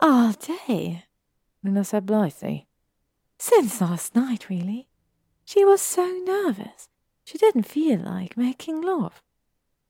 All 0.00 0.32
day, 0.32 1.04
Luna 1.62 1.84
said 1.84 2.06
blithely. 2.06 2.66
Since 3.44 3.80
last 3.80 4.14
night, 4.14 4.48
really. 4.48 4.86
She 5.44 5.64
was 5.64 5.82
so 5.82 6.06
nervous. 6.24 6.88
She 7.24 7.38
didn't 7.38 7.64
feel 7.64 7.98
like 7.98 8.36
making 8.36 8.80
love. 8.82 9.20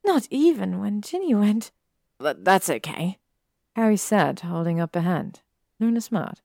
Not 0.02 0.26
even 0.30 0.80
when 0.80 1.02
Ginny 1.02 1.34
went. 1.34 1.70
But 2.16 2.46
that's 2.46 2.70
okay, 2.70 3.18
Harry 3.76 3.98
said, 3.98 4.40
holding 4.40 4.80
up 4.80 4.96
a 4.96 5.02
hand. 5.02 5.42
Luna 5.78 6.00
smiled. 6.00 6.40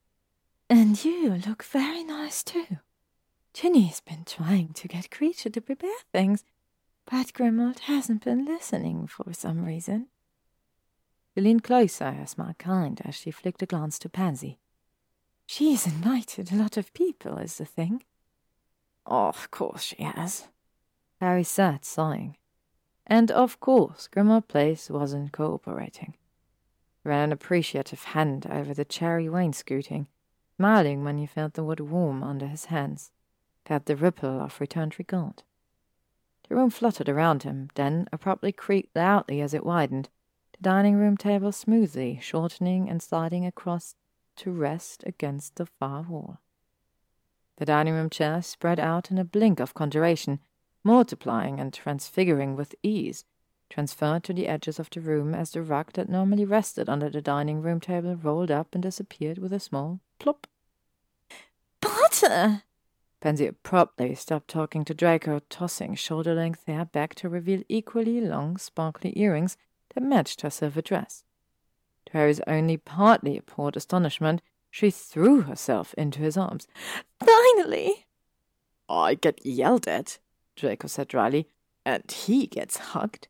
And 0.68 1.02
you 1.02 1.40
look 1.46 1.62
very 1.62 2.04
nice 2.04 2.44
too. 2.44 2.76
Ginny's 3.54 4.00
been 4.00 4.24
trying 4.26 4.74
to 4.74 4.86
get 4.86 5.08
Kreacher 5.08 5.50
to 5.50 5.62
prepare 5.62 6.02
things, 6.12 6.44
but 7.10 7.32
Grimmauld 7.32 7.78
hasn't 7.78 8.22
been 8.22 8.44
listening 8.44 9.06
for 9.06 9.32
some 9.32 9.64
reason. 9.64 10.08
She 11.34 11.40
leaned 11.40 11.64
closer, 11.64 12.12
her 12.12 12.26
smile 12.26 12.54
kind, 12.58 13.00
as 13.06 13.14
she 13.14 13.30
flicked 13.30 13.62
a 13.62 13.66
glance 13.66 13.98
to 14.00 14.10
Pansy. 14.10 14.58
She's 15.50 15.86
invited 15.86 16.52
a 16.52 16.56
lot 16.56 16.76
of 16.76 16.92
people, 16.92 17.38
is 17.38 17.56
the 17.56 17.64
thing. 17.64 18.02
Oh, 19.06 19.28
of 19.28 19.50
course 19.50 19.82
she 19.82 20.02
has. 20.02 20.46
Harry 21.20 21.42
sat, 21.42 21.86
sighing. 21.86 22.36
And 23.06 23.30
of 23.30 23.58
course, 23.58 24.10
Grimmauld 24.12 24.46
Place 24.46 24.90
wasn't 24.90 25.32
cooperating. 25.32 26.12
He 27.02 27.08
ran 27.08 27.24
an 27.24 27.32
appreciative 27.32 28.04
hand 28.04 28.46
over 28.46 28.74
the 28.74 28.84
cherry 28.84 29.26
wainscoting, 29.26 30.08
smiling 30.56 31.02
when 31.02 31.16
he 31.16 31.24
felt 31.24 31.54
the 31.54 31.64
wood 31.64 31.80
warm 31.80 32.22
under 32.22 32.46
his 32.46 32.66
hands, 32.66 33.10
felt 33.64 33.86
the 33.86 33.96
ripple 33.96 34.42
of 34.42 34.60
returned 34.60 34.98
regard. 34.98 35.44
The 36.46 36.56
room 36.56 36.68
fluttered 36.68 37.08
around 37.08 37.44
him, 37.44 37.70
then 37.74 38.06
abruptly 38.12 38.52
creaked 38.52 38.94
loudly 38.94 39.40
as 39.40 39.54
it 39.54 39.64
widened, 39.64 40.10
the 40.52 40.60
dining 40.60 40.96
room 40.96 41.16
table 41.16 41.52
smoothly 41.52 42.18
shortening 42.20 42.90
and 42.90 43.02
sliding 43.02 43.46
across 43.46 43.94
to 44.38 44.50
rest 44.50 45.04
against 45.06 45.56
the 45.56 45.66
far 45.66 46.02
wall. 46.02 46.40
The 47.56 47.66
dining 47.66 47.94
room 47.94 48.10
chair 48.10 48.40
spread 48.42 48.78
out 48.78 49.10
in 49.10 49.18
a 49.18 49.24
blink 49.24 49.60
of 49.60 49.74
conjuration, 49.74 50.40
multiplying 50.84 51.58
and 51.60 51.72
transfiguring 51.72 52.56
with 52.56 52.74
ease, 52.82 53.24
transferred 53.68 54.24
to 54.24 54.32
the 54.32 54.46
edges 54.46 54.78
of 54.78 54.88
the 54.90 55.00
room 55.00 55.34
as 55.34 55.50
the 55.50 55.62
rug 55.62 55.92
that 55.94 56.08
normally 56.08 56.44
rested 56.44 56.88
under 56.88 57.10
the 57.10 57.20
dining 57.20 57.60
room 57.60 57.80
table 57.80 58.16
rolled 58.16 58.50
up 58.50 58.74
and 58.74 58.82
disappeared 58.82 59.38
with 59.38 59.52
a 59.52 59.60
small 59.60 60.00
plop. 60.18 60.46
Potter! 61.80 62.62
Pansy 63.20 63.46
abruptly 63.46 64.14
stopped 64.14 64.48
talking 64.48 64.84
to 64.84 64.94
Draco, 64.94 65.40
tossing 65.50 65.96
shoulder 65.96 66.34
length 66.34 66.64
hair 66.66 66.84
back 66.84 67.14
to 67.16 67.28
reveal 67.28 67.62
equally 67.68 68.20
long, 68.20 68.56
sparkly 68.56 69.12
earrings 69.18 69.56
that 69.94 70.02
matched 70.02 70.42
her 70.42 70.50
silver 70.50 70.80
dress. 70.80 71.24
To 72.08 72.12
Harry's 72.14 72.40
only 72.46 72.78
partly 72.78 73.36
appalled 73.36 73.76
astonishment, 73.76 74.40
she 74.70 74.90
threw 74.90 75.42
herself 75.42 75.92
into 75.98 76.20
his 76.20 76.38
arms. 76.38 76.66
Finally! 77.20 78.06
I 78.88 79.14
get 79.14 79.44
yelled 79.44 79.86
at, 79.86 80.18
Draco 80.56 80.88
said 80.88 81.08
dryly, 81.08 81.48
and 81.84 82.10
he 82.10 82.46
gets 82.46 82.78
hugged. 82.78 83.28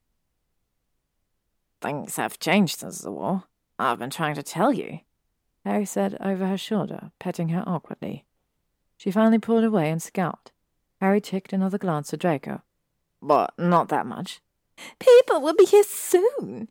Things 1.81 2.17
have 2.17 2.39
changed 2.39 2.79
since 2.79 3.01
the 3.01 3.11
war. 3.11 3.45
I've 3.81 3.99
been 3.99 4.11
trying 4.11 4.37
to 4.37 4.45
tell 4.45 4.73
you, 4.73 5.01
Harry 5.65 5.85
said 5.85 6.17
over 6.21 6.47
her 6.47 6.59
shoulder, 6.59 7.11
petting 7.19 7.49
her 7.49 7.65
awkwardly. 7.67 8.27
She 8.97 9.11
finally 9.11 9.41
pulled 9.41 9.65
away 9.65 9.91
and 9.91 10.01
scowled. 10.01 10.53
Harry 11.01 11.21
ticked 11.21 11.53
another 11.53 11.79
glance 11.79 12.13
at 12.13 12.21
Draco. 12.21 12.63
But 13.21 13.55
not 13.59 13.89
that 13.89 14.07
much. 14.07 14.41
People 15.01 15.41
will 15.41 15.55
be 15.55 15.65
here 15.65 15.83
soon. 15.83 16.69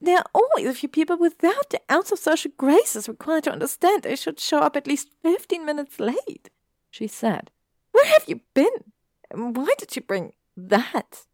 There 0.00 0.18
are 0.18 0.24
always 0.34 0.66
a 0.66 0.74
few 0.74 0.88
people 0.88 1.18
without 1.18 1.70
the 1.70 1.80
ounce 1.90 2.10
of 2.10 2.18
social 2.18 2.50
graces 2.56 3.08
required 3.08 3.44
to 3.44 3.52
understand 3.52 4.02
they 4.02 4.16
should 4.16 4.40
show 4.40 4.60
up 4.60 4.76
at 4.76 4.86
least 4.86 5.10
fifteen 5.22 5.66
minutes 5.66 6.00
late, 6.00 6.48
she 6.90 7.06
said. 7.06 7.50
Where 7.92 8.06
have 8.06 8.24
you 8.26 8.40
been? 8.54 8.92
Why 9.32 9.74
did 9.78 9.94
you 9.94 10.02
bring 10.02 10.32
that? 10.56 11.26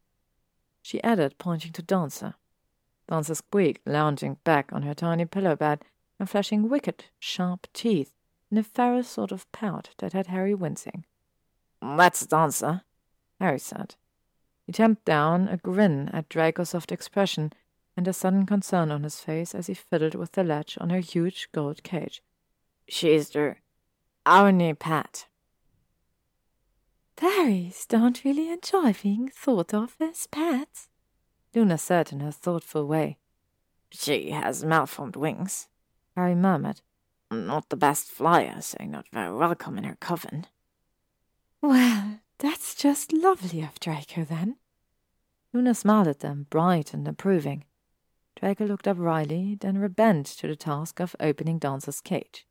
She 0.83 1.03
added, 1.03 1.39
pointing 1.39 1.73
to 1.73 1.83
Dancer. 1.83 2.35
Dancer 3.09 3.37
squeaked, 3.37 3.87
lounging 3.87 4.39
back 4.43 4.73
on 4.73 4.83
her 4.83 4.95
tiny 4.95 5.27
pillow 5.27 5.55
bed 5.55 5.85
and 6.19 6.29
flashing 6.29 6.69
wicked, 6.69 7.05
sharp 7.19 7.69
teeth 7.73 8.13
in 8.51 8.59
a 8.59 8.63
ferocious 8.63 9.09
sort 9.09 9.33
of 9.33 9.51
pout 9.53 9.91
that 9.99 10.13
had 10.13 10.27
Harry 10.27 10.55
wincing. 10.55 11.05
That's 11.81 12.27
Dancer, 12.27 12.83
Harry 13.41 13.59
said. 13.59 13.95
He 14.67 14.73
tamped 14.73 15.05
down 15.05 15.47
a 15.47 15.57
grin 15.57 16.09
at 16.13 16.29
Draco's 16.29 16.71
soft 16.71 16.91
expression 16.91 17.53
and 17.97 18.07
a 18.07 18.13
sudden 18.13 18.47
concern 18.47 18.91
on 18.91 19.03
his 19.03 19.21
face 19.21 19.55
as 19.55 19.69
he 19.69 19.75
fiddled 19.75 20.15
with 20.15 20.33
the 20.33 20.45
latch 20.45 20.77
on 20.79 20.91
her 20.91 21.01
huge 21.01 21.49
gold 21.53 21.83
cage. 21.83 22.23
She's 22.89 23.31
the 23.31 23.57
our 24.27 24.51
new 24.51 24.75
pet. 24.75 25.27
Fairies 27.17 27.87
don't 27.87 28.25
really 28.25 28.51
enjoy 28.51 28.93
being 29.03 29.29
thought 29.29 29.73
of 29.73 29.97
as 30.01 30.27
pets, 30.27 30.89
Luna 31.55 31.79
said 31.79 32.13
in 32.13 32.21
her 32.21 32.33
thoughtful 32.33 32.87
way. 32.87 33.17
She 33.91 34.31
has 34.33 34.65
malformed 34.65 35.17
wings, 35.17 35.69
Harry 36.17 36.35
murmured. 36.35 36.83
Not 37.31 37.71
the 37.71 37.77
best 37.77 38.11
flyer, 38.11 38.61
so 38.61 38.85
not 38.85 39.07
very 39.13 39.35
welcome 39.35 39.79
in 39.79 39.85
her 39.85 39.97
coven. 40.01 40.47
Well, 41.63 42.19
that's 42.39 42.75
just 42.75 43.13
lovely 43.13 43.63
of 43.63 43.81
Draco, 43.81 44.25
then. 44.25 44.57
Luna 45.53 45.75
smiled 45.75 46.09
at 46.09 46.21
them, 46.21 46.47
bright 46.51 46.93
and 46.93 47.09
approving. 47.09 47.65
Draco 48.39 48.67
looked 48.67 48.87
up 48.87 48.99
wryly, 48.99 49.57
then 49.59 49.79
rebent 49.79 50.27
to 50.27 50.47
the 50.47 50.57
task 50.57 51.01
of 51.01 51.17
opening 51.19 51.59
Dancer's 51.59 52.01
cage. 52.01 52.47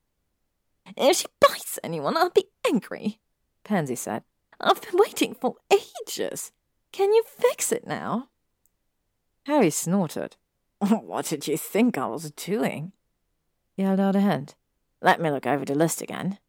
If 0.97 1.17
she 1.17 1.27
bites 1.39 1.79
anyone, 1.83 2.17
I'll 2.17 2.31
be 2.31 2.47
angry, 2.67 3.19
Pansy 3.63 3.95
said. 3.95 4.23
I've 4.59 4.81
been 4.81 4.97
waiting 4.99 5.35
for 5.35 5.55
ages. 5.71 6.51
Can 6.91 7.13
you 7.13 7.23
fix 7.27 7.71
it 7.71 7.85
now? 7.85 8.29
Harry 9.45 9.69
snorted. 9.69 10.37
What 10.79 11.25
did 11.27 11.47
you 11.47 11.57
think 11.57 11.97
I 11.97 12.05
was 12.07 12.31
doing? 12.31 12.91
He 13.75 13.83
held 13.83 13.99
out 13.99 14.15
a 14.15 14.21
hand. 14.21 14.55
Let 15.01 15.21
me 15.21 15.29
look 15.29 15.47
over 15.47 15.65
the 15.65 15.75
list 15.75 16.01
again. 16.01 16.39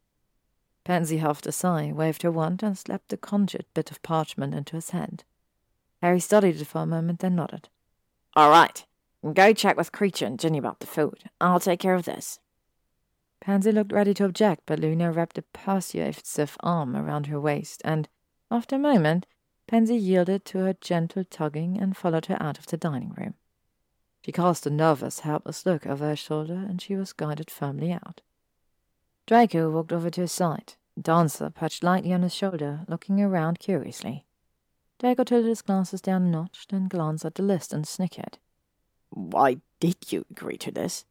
Pansy 0.85 1.19
huffed 1.19 1.47
a 1.47 1.53
sigh, 1.53 1.93
waved 1.93 2.23
her 2.23 2.31
wand, 2.31 2.63
and 2.63 2.77
slapped 2.77 3.13
a 3.13 3.17
conjured 3.17 3.67
bit 3.75 3.91
of 3.91 4.03
parchment 4.03 4.55
into 4.55 4.77
his 4.77 4.91
hand. 4.91 5.25
Harry 6.03 6.21
studied 6.21 6.61
it 6.61 6.67
for 6.67 6.83
a 6.83 6.87
moment, 6.87 7.21
then 7.21 7.37
nodded. 7.37 7.69
All 8.35 8.51
right. 8.51 8.85
Go 9.33 9.53
check 9.53 9.77
with 9.77 9.93
Kreacher 9.93 10.27
and 10.27 10.39
Ginny 10.39 10.59
about 10.59 10.81
the 10.81 10.87
food. 10.87 11.25
I'll 11.41 11.61
take 11.61 11.81
care 11.81 11.95
of 11.95 12.05
this. 12.05 12.39
Pansy 13.41 13.73
looked 13.73 13.93
ready 13.93 14.15
to 14.15 14.25
object, 14.25 14.63
but 14.67 14.79
Luna 14.79 15.13
wrapped 15.13 15.39
a 15.39 15.43
persuasive 15.43 16.57
arm 16.61 16.97
around 16.97 17.27
her 17.27 17.41
waist, 17.41 17.83
and, 17.85 18.09
after 18.51 18.77
a 18.77 18.79
moment, 18.79 19.27
Pansy 19.67 19.97
yielded 19.97 20.45
to 20.47 20.59
her 20.59 20.75
gentle 20.75 21.25
tugging 21.25 21.79
and 21.79 21.97
followed 21.97 22.27
her 22.27 22.37
out 22.41 22.59
of 22.59 22.67
the 22.67 22.77
dining 22.77 23.15
room. 23.17 23.35
She 24.25 24.33
cast 24.33 24.67
a 24.67 24.71
nervous, 24.71 25.21
helpless 25.21 25.67
look 25.67 25.87
over 25.87 26.07
her 26.09 26.17
shoulder, 26.17 26.55
and 26.69 26.81
she 26.81 26.97
was 26.97 27.13
guided 27.13 27.51
firmly 27.51 27.93
out. 27.93 28.23
Draco 29.27 29.71
walked 29.71 29.93
over 29.93 30.11
to 30.11 30.23
his 30.23 30.33
side. 30.33 30.75
Dancer 31.01 31.51
perched 31.51 31.83
lightly 31.83 32.13
on 32.13 32.23
his 32.23 32.35
shoulder, 32.35 32.85
looking 32.89 33.21
around 33.21 33.59
curiously. 33.59 34.25
Draco 34.99 35.25
tilted 35.25 35.49
his 35.49 35.63
glasses 35.63 36.01
down 36.01 36.23
a 36.23 36.29
notch, 36.29 36.67
glanced 36.89 37.25
at 37.25 37.35
the 37.35 37.43
list 37.43 37.73
and 37.73 37.87
snickered. 37.87 38.39
Why 39.11 39.59
did 39.81 40.13
you 40.13 40.25
agree 40.31 40.59
to 40.59 40.71
this? 40.71 41.05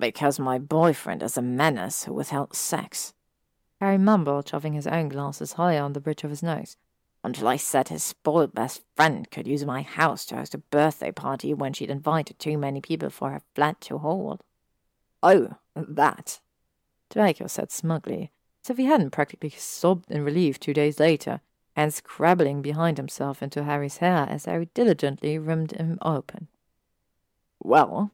Because 0.00 0.38
my 0.38 0.58
boyfriend 0.58 1.22
is 1.22 1.36
a 1.36 1.42
menace 1.42 2.04
who 2.04 2.14
withheld 2.14 2.54
sex. 2.54 3.12
Harry 3.80 3.98
mumbled, 3.98 4.48
shoving 4.48 4.72
his 4.72 4.86
own 4.86 5.08
glasses 5.08 5.54
higher 5.54 5.82
on 5.82 5.92
the 5.92 6.00
bridge 6.00 6.24
of 6.24 6.30
his 6.30 6.42
nose. 6.42 6.76
Until 7.24 7.48
I 7.48 7.56
said 7.56 7.88
his 7.88 8.02
spoiled 8.02 8.54
best 8.54 8.82
friend 8.96 9.30
could 9.30 9.46
use 9.46 9.64
my 9.64 9.82
house 9.82 10.24
to 10.26 10.36
host 10.36 10.54
a 10.54 10.58
birthday 10.58 11.12
party 11.12 11.54
when 11.54 11.72
she'd 11.72 11.90
invited 11.90 12.38
too 12.38 12.58
many 12.58 12.80
people 12.80 13.10
for 13.10 13.30
her 13.30 13.42
flat 13.54 13.80
to 13.82 13.98
hold. 13.98 14.42
Oh, 15.22 15.56
that. 15.76 16.40
Draco 17.10 17.46
said 17.46 17.70
smugly, 17.70 18.32
as 18.64 18.70
if 18.70 18.78
he 18.78 18.86
hadn't 18.86 19.10
practically 19.10 19.50
sobbed 19.50 20.10
in 20.10 20.24
relief 20.24 20.58
two 20.58 20.74
days 20.74 20.98
later, 20.98 21.40
and 21.76 21.92
scrabbling 21.92 22.62
behind 22.62 22.96
himself 22.96 23.42
into 23.42 23.64
Harry's 23.64 23.98
hair 23.98 24.26
as 24.28 24.46
Harry 24.46 24.68
diligently 24.74 25.38
rimmed 25.38 25.72
him 25.72 25.98
open. 26.02 26.48
Well? 27.64 28.12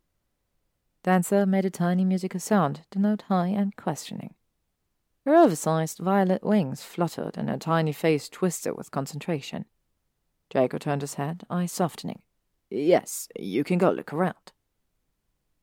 Dancer 1.03 1.47
made 1.47 1.65
a 1.65 1.71
tiny 1.71 2.05
musical 2.05 2.41
sound 2.41 2.83
to 2.91 2.99
note 2.99 3.23
high 3.23 3.49
and 3.49 3.75
questioning. 3.77 4.35
Her 5.25 5.35
oversized 5.35 5.99
violet 5.99 6.43
wings 6.43 6.83
fluttered 6.83 7.37
and 7.37 7.49
her 7.49 7.57
tiny 7.57 7.93
face 7.93 8.29
twisted 8.29 8.77
with 8.77 8.91
concentration. 8.91 9.65
Draco 10.51 10.79
turned 10.79 11.03
his 11.03 11.15
head, 11.15 11.45
eyes 11.51 11.73
softening. 11.73 12.23
Yes, 12.71 13.29
you 13.39 13.65
can 13.65 13.79
go 13.79 13.91
look 13.91 14.13
around. 14.13 14.53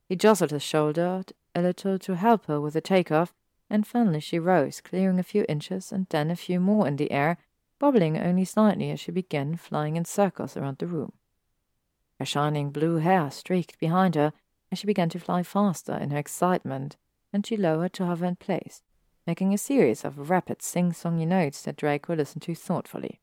He 0.08 0.16
jostled 0.16 0.52
her 0.52 0.60
shoulder 0.60 1.24
a 1.54 1.62
little 1.62 1.98
to 1.98 2.16
help 2.16 2.46
her 2.46 2.60
with 2.60 2.74
the 2.74 2.80
takeoff, 2.80 3.34
and 3.70 3.86
finally 3.86 4.20
she 4.20 4.38
rose, 4.38 4.80
clearing 4.80 5.18
a 5.18 5.24
few 5.24 5.44
inches 5.48 5.90
and 5.90 6.06
then 6.10 6.30
a 6.30 6.36
few 6.36 6.60
more 6.60 6.86
in 6.86 6.96
the 6.96 7.10
air, 7.10 7.38
bobbling 7.78 8.18
only 8.18 8.44
slightly 8.44 8.90
as 8.90 9.00
she 9.00 9.10
began 9.10 9.56
flying 9.56 9.96
in 9.96 10.04
circles 10.04 10.56
around 10.56 10.78
the 10.78 10.86
room. 10.86 11.12
Her 12.18 12.24
shining 12.24 12.70
blue 12.70 12.96
hair 12.96 13.30
streaked 13.30 13.78
behind 13.78 14.14
her 14.14 14.32
as 14.72 14.78
she 14.78 14.86
began 14.86 15.08
to 15.10 15.20
fly 15.20 15.42
faster 15.42 15.94
in 15.94 16.10
her 16.10 16.18
excitement, 16.18 16.96
and 17.32 17.46
she 17.46 17.56
lowered 17.56 17.92
to 17.94 18.06
hover 18.06 18.24
in 18.24 18.36
place, 18.36 18.82
making 19.26 19.52
a 19.52 19.58
series 19.58 20.04
of 20.04 20.30
rapid 20.30 20.62
sing-songy 20.62 21.26
notes 21.26 21.62
that 21.62 21.76
Draco 21.76 22.14
listened 22.14 22.42
to 22.42 22.54
thoughtfully. 22.54 23.20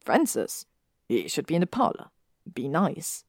Francis, 0.00 0.66
he 1.08 1.28
should 1.28 1.46
be 1.46 1.54
in 1.54 1.60
the 1.60 1.66
parlor. 1.66 2.10
Be 2.52 2.68
nice. 2.68 3.24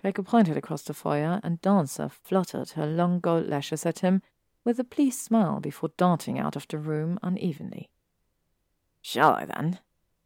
Draco 0.00 0.22
pointed 0.22 0.56
across 0.56 0.82
the 0.82 0.94
foyer, 0.94 1.40
and 1.42 1.60
Dancer 1.60 2.08
fluttered 2.08 2.70
her 2.70 2.86
long 2.86 3.20
gold 3.20 3.46
lashes 3.48 3.86
at 3.86 4.00
him 4.00 4.22
with 4.64 4.78
a 4.78 4.84
pleased 4.84 5.20
smile 5.20 5.60
before 5.60 5.90
darting 5.96 6.38
out 6.38 6.56
of 6.56 6.66
the 6.68 6.78
room 6.78 7.18
unevenly. 7.22 7.90
Shall 9.02 9.34
I 9.34 9.44
then? 9.44 9.78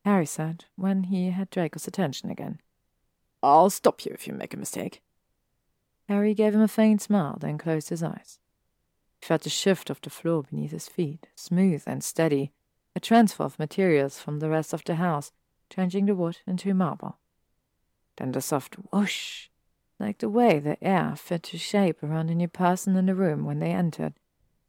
Harry 0.05 0.27
said, 0.27 0.67
when 0.77 1.05
he 1.05 1.31
had 1.31 1.51
Draco's 1.51 1.89
attention 1.89 2.31
again. 2.31 2.61
I'll 3.43 3.71
stop 3.71 4.05
you 4.05 4.13
if 4.13 4.27
you 4.27 4.35
make 4.35 4.55
a 4.55 4.59
mistake. 4.59 5.03
Harry 6.09 6.35
gave 6.35 6.55
him 6.55 6.61
a 6.61 6.69
faint 6.69 7.03
smile, 7.03 7.37
then 7.41 7.59
closed 7.59 7.91
his 7.91 8.03
eyes. 8.03 8.39
He 9.21 9.27
felt 9.27 9.43
the 9.43 9.51
shift 9.51 9.91
of 9.91 10.01
the 10.01 10.11
floor 10.11 10.43
beneath 10.43 10.71
his 10.71 10.89
feet, 10.89 11.27
smooth 11.35 11.83
and 11.87 12.03
steady, 12.03 12.53
a 12.97 13.01
transfer 13.01 13.45
of 13.45 13.59
materials 13.59 14.19
from 14.19 14.39
the 14.39 14.49
rest 14.49 14.73
of 14.73 14.83
the 14.85 14.97
house, 14.97 15.33
changing 15.71 16.07
the 16.07 16.15
wood 16.15 16.39
into 16.47 16.73
marble. 16.75 17.19
Then 18.17 18.33
the 18.33 18.41
soft 18.41 18.77
whoosh, 18.91 19.49
like 20.01 20.19
the 20.19 20.29
way 20.29 20.59
the 20.59 20.83
air 20.83 21.15
fit 21.17 21.45
to 21.45 21.59
shape 21.59 22.03
around 22.03 22.31
a 22.31 22.35
new 22.35 22.49
person 22.49 22.97
in 22.97 23.07
the 23.07 23.15
room 23.15 23.45
when 23.45 23.59
they 23.59 23.71
entered, 23.71 24.15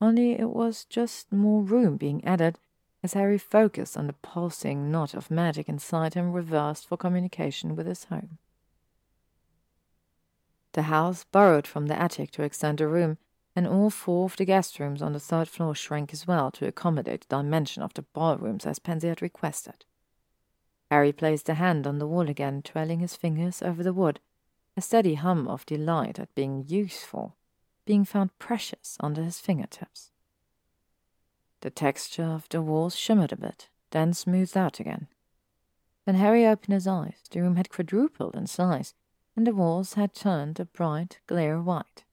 only 0.01 0.33
it 0.33 0.49
was 0.49 0.85
just 0.85 1.31
more 1.31 1.61
room 1.61 1.97
being 1.97 2.23
added 2.25 2.59
as 3.01 3.13
Harry 3.13 3.37
focused 3.37 3.97
on 3.97 4.07
the 4.07 4.13
pulsing 4.13 4.91
knot 4.91 5.13
of 5.13 5.31
magic 5.31 5.69
inside 5.69 6.13
him 6.13 6.33
reversed 6.33 6.87
for 6.87 6.97
communication 6.97 7.75
with 7.75 7.87
his 7.87 8.05
home. 8.05 8.37
The 10.73 10.83
house 10.83 11.23
burrowed 11.23 11.65
from 11.65 11.87
the 11.87 11.99
attic 11.99 12.31
to 12.31 12.43
extend 12.43 12.79
a 12.79 12.87
room, 12.87 13.17
and 13.55 13.67
all 13.67 13.89
four 13.89 14.25
of 14.25 14.37
the 14.37 14.45
guest 14.45 14.79
rooms 14.79 15.01
on 15.01 15.13
the 15.13 15.19
third 15.19 15.47
floor 15.47 15.73
shrank 15.73 16.13
as 16.13 16.27
well 16.27 16.51
to 16.51 16.67
accommodate 16.67 17.21
the 17.27 17.37
dimension 17.37 17.81
of 17.81 17.93
the 17.93 18.03
ballrooms 18.03 18.65
as 18.65 18.79
Pansy 18.79 19.07
had 19.07 19.21
requested. 19.21 19.85
Harry 20.91 21.11
placed 21.11 21.49
a 21.49 21.55
hand 21.55 21.85
on 21.85 21.99
the 21.99 22.07
wall 22.07 22.29
again, 22.29 22.61
trailing 22.61 22.99
his 22.99 23.15
fingers 23.15 23.61
over 23.61 23.83
the 23.83 23.93
wood, 23.93 24.19
a 24.77 24.81
steady 24.81 25.15
hum 25.15 25.47
of 25.47 25.65
delight 25.65 26.19
at 26.19 26.33
being 26.35 26.63
useful, 26.67 27.35
being 27.85 28.05
found 28.05 28.37
precious 28.39 28.97
under 28.99 29.23
his 29.23 29.39
fingertips. 29.39 30.11
The 31.61 31.69
texture 31.69 32.23
of 32.23 32.47
the 32.49 32.61
walls 32.61 32.95
shimmered 32.95 33.31
a 33.31 33.37
bit, 33.37 33.69
then 33.91 34.13
smoothed 34.13 34.55
out 34.55 34.79
again. 34.79 35.07
When 36.05 36.15
Harry 36.15 36.45
opened 36.47 36.73
his 36.73 36.87
eyes, 36.87 37.21
the 37.29 37.41
room 37.41 37.55
had 37.55 37.69
quadrupled 37.69 38.35
in 38.35 38.47
size, 38.47 38.93
and 39.39 39.47
the 39.47 39.55
walls 39.55 39.93
had 39.93 40.13
turned 40.13 40.59
a 40.59 40.65
bright, 40.65 41.21
clear 41.25 41.61
white. 41.61 42.03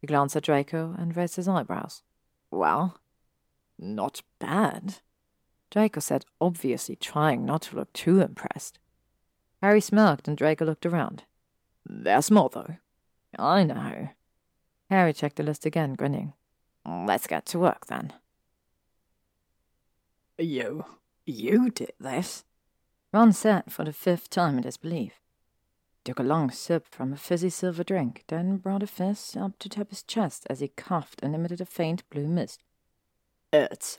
He 0.00 0.08
glanced 0.08 0.34
at 0.34 0.42
Draco 0.42 0.92
and 0.98 1.16
raised 1.16 1.36
his 1.36 1.46
eyebrows. 1.46 2.02
Well, 2.50 2.98
not 3.78 4.22
bad, 4.40 4.96
Draco 5.70 6.00
said, 6.00 6.24
obviously 6.40 6.96
trying 6.96 7.46
not 7.46 7.62
to 7.62 7.76
look 7.76 7.92
too 7.92 8.20
impressed. 8.20 8.80
Harry 9.62 9.80
smirked 9.80 10.26
and 10.26 10.36
Draco 10.36 10.64
looked 10.64 10.84
around. 10.84 11.22
There's 11.88 12.28
more, 12.28 12.50
though. 12.52 12.74
I 13.38 13.62
know. 13.62 14.08
Harry 14.90 15.12
checked 15.12 15.36
the 15.36 15.44
list 15.44 15.64
again, 15.64 15.94
grinning. 15.94 16.32
Let's 16.84 17.28
get 17.28 17.46
to 17.46 17.60
work, 17.60 17.86
then. 17.86 18.12
You. 20.38 20.86
you 21.24 21.70
did 21.70 21.92
this? 22.00 22.42
Ron 23.12 23.32
said 23.32 23.70
for 23.70 23.84
the 23.84 23.92
fifth 23.92 24.28
time 24.28 24.56
in 24.56 24.62
disbelief 24.62 25.20
took 26.06 26.20
a 26.20 26.22
long 26.22 26.52
sip 26.52 26.86
from 26.88 27.12
a 27.12 27.16
fizzy 27.16 27.50
silver 27.50 27.82
drink, 27.82 28.22
then 28.28 28.58
brought 28.58 28.82
a 28.82 28.86
fist 28.86 29.36
up 29.36 29.58
to 29.58 29.68
tap 29.68 29.90
his 29.90 30.04
chest 30.04 30.46
as 30.48 30.60
he 30.60 30.68
coughed 30.68 31.20
and 31.20 31.34
emitted 31.34 31.60
a 31.60 31.66
faint 31.66 32.08
blue 32.10 32.28
mist. 32.28 32.62
It's 33.52 33.98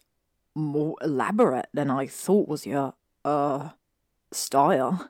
more 0.56 0.96
elaborate 1.02 1.68
than 1.74 1.92
I 1.92 2.08
thought 2.08 2.48
was 2.48 2.66
your, 2.66 2.94
uh, 3.26 3.72
style. 4.32 5.10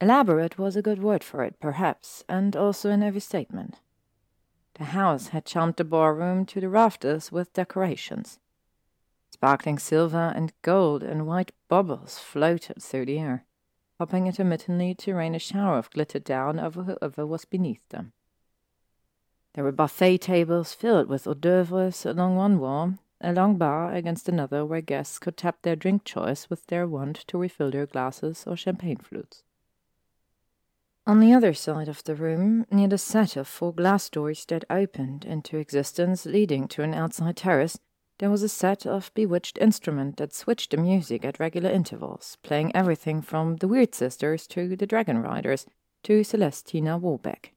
Elaborate 0.00 0.58
was 0.58 0.74
a 0.74 0.82
good 0.82 1.02
word 1.02 1.22
for 1.22 1.44
it, 1.44 1.60
perhaps, 1.60 2.24
and 2.30 2.56
also 2.56 2.90
an 2.90 3.02
heavy 3.02 3.20
statement. 3.20 3.80
The 4.74 4.84
house 4.84 5.28
had 5.28 5.44
charmed 5.44 5.76
the 5.76 5.84
ballroom 5.84 6.46
to 6.46 6.60
the 6.60 6.70
rafters 6.70 7.30
with 7.30 7.52
decorations. 7.52 8.38
Sparkling 9.30 9.78
silver 9.78 10.32
and 10.34 10.54
gold 10.62 11.02
and 11.02 11.26
white 11.26 11.52
bubbles 11.68 12.18
floated 12.18 12.82
through 12.82 13.04
the 13.04 13.18
air 13.18 13.44
hopping 13.98 14.26
intermittently 14.26 14.94
to 14.94 15.14
rain 15.14 15.34
a 15.34 15.38
shower 15.38 15.78
of 15.78 15.90
glitter 15.90 16.18
down 16.18 16.58
over 16.58 16.82
whoever 16.82 17.26
was 17.26 17.44
beneath 17.44 17.86
them. 17.88 18.12
There 19.54 19.64
were 19.64 19.72
buffet 19.72 20.18
tables 20.18 20.74
filled 20.74 21.08
with 21.08 21.26
hors 21.26 21.34
d'oeuvres 21.34 22.04
along 22.04 22.36
one 22.36 22.58
wall, 22.58 22.94
a 23.20 23.32
long 23.32 23.56
bar 23.56 23.94
against 23.94 24.28
another 24.28 24.66
where 24.66 24.82
guests 24.82 25.18
could 25.18 25.36
tap 25.36 25.62
their 25.62 25.76
drink 25.76 26.04
choice 26.04 26.50
with 26.50 26.66
their 26.66 26.86
wand 26.86 27.16
to 27.28 27.38
refill 27.38 27.70
their 27.70 27.86
glasses 27.86 28.44
or 28.46 28.56
champagne 28.56 28.98
flutes. 28.98 29.42
On 31.06 31.20
the 31.20 31.32
other 31.32 31.54
side 31.54 31.88
of 31.88 32.02
the 32.04 32.16
room, 32.16 32.66
near 32.70 32.88
the 32.88 32.98
set 32.98 33.36
of 33.36 33.46
four 33.46 33.72
glass 33.72 34.10
doors 34.10 34.44
that 34.46 34.64
opened 34.68 35.24
into 35.24 35.56
existence 35.56 36.26
leading 36.26 36.66
to 36.68 36.82
an 36.82 36.94
outside 36.94 37.36
terrace, 37.36 37.78
there 38.18 38.30
was 38.30 38.42
a 38.42 38.48
set 38.48 38.86
of 38.86 39.12
bewitched 39.14 39.58
instruments 39.58 40.16
that 40.16 40.32
switched 40.32 40.70
the 40.70 40.76
music 40.76 41.24
at 41.24 41.38
regular 41.38 41.70
intervals, 41.70 42.38
playing 42.42 42.74
everything 42.74 43.20
from 43.20 43.56
the 43.56 43.68
Weird 43.68 43.94
Sisters 43.94 44.46
to 44.48 44.74
the 44.74 44.86
Dragon 44.86 45.22
Riders 45.22 45.66
to 46.04 46.24
Celestina 46.24 46.98
Warbeck. 46.98 47.52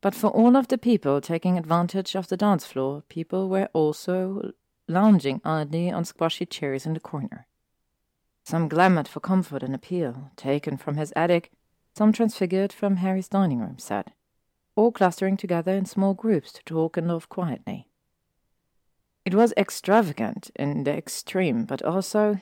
But 0.00 0.14
for 0.14 0.28
all 0.28 0.56
of 0.56 0.68
the 0.68 0.78
people 0.78 1.20
taking 1.20 1.58
advantage 1.58 2.14
of 2.14 2.28
the 2.28 2.36
dance 2.36 2.66
floor, 2.66 3.02
people 3.08 3.48
were 3.48 3.70
also 3.72 4.52
lounging 4.86 5.40
idly 5.44 5.90
on 5.90 6.04
squashy 6.04 6.46
chairs 6.46 6.86
in 6.86 6.92
the 6.92 7.00
corner. 7.00 7.46
Some 8.44 8.68
glamoured 8.68 9.08
for 9.08 9.20
comfort 9.20 9.62
and 9.62 9.74
appeal, 9.74 10.30
taken 10.36 10.76
from 10.76 10.96
his 10.96 11.12
attic, 11.16 11.50
some 11.96 12.12
transfigured 12.12 12.72
from 12.72 12.96
Harry's 12.96 13.28
dining 13.28 13.60
room 13.60 13.78
set, 13.78 14.12
all 14.76 14.92
clustering 14.92 15.38
together 15.38 15.72
in 15.72 15.86
small 15.86 16.12
groups 16.12 16.52
to 16.52 16.62
talk 16.64 16.96
and 16.96 17.08
laugh 17.08 17.28
quietly. 17.28 17.88
It 19.24 19.32
was 19.34 19.54
extravagant 19.56 20.50
in 20.54 20.84
the 20.84 20.92
extreme, 20.92 21.64
but 21.64 21.82
also 21.82 22.40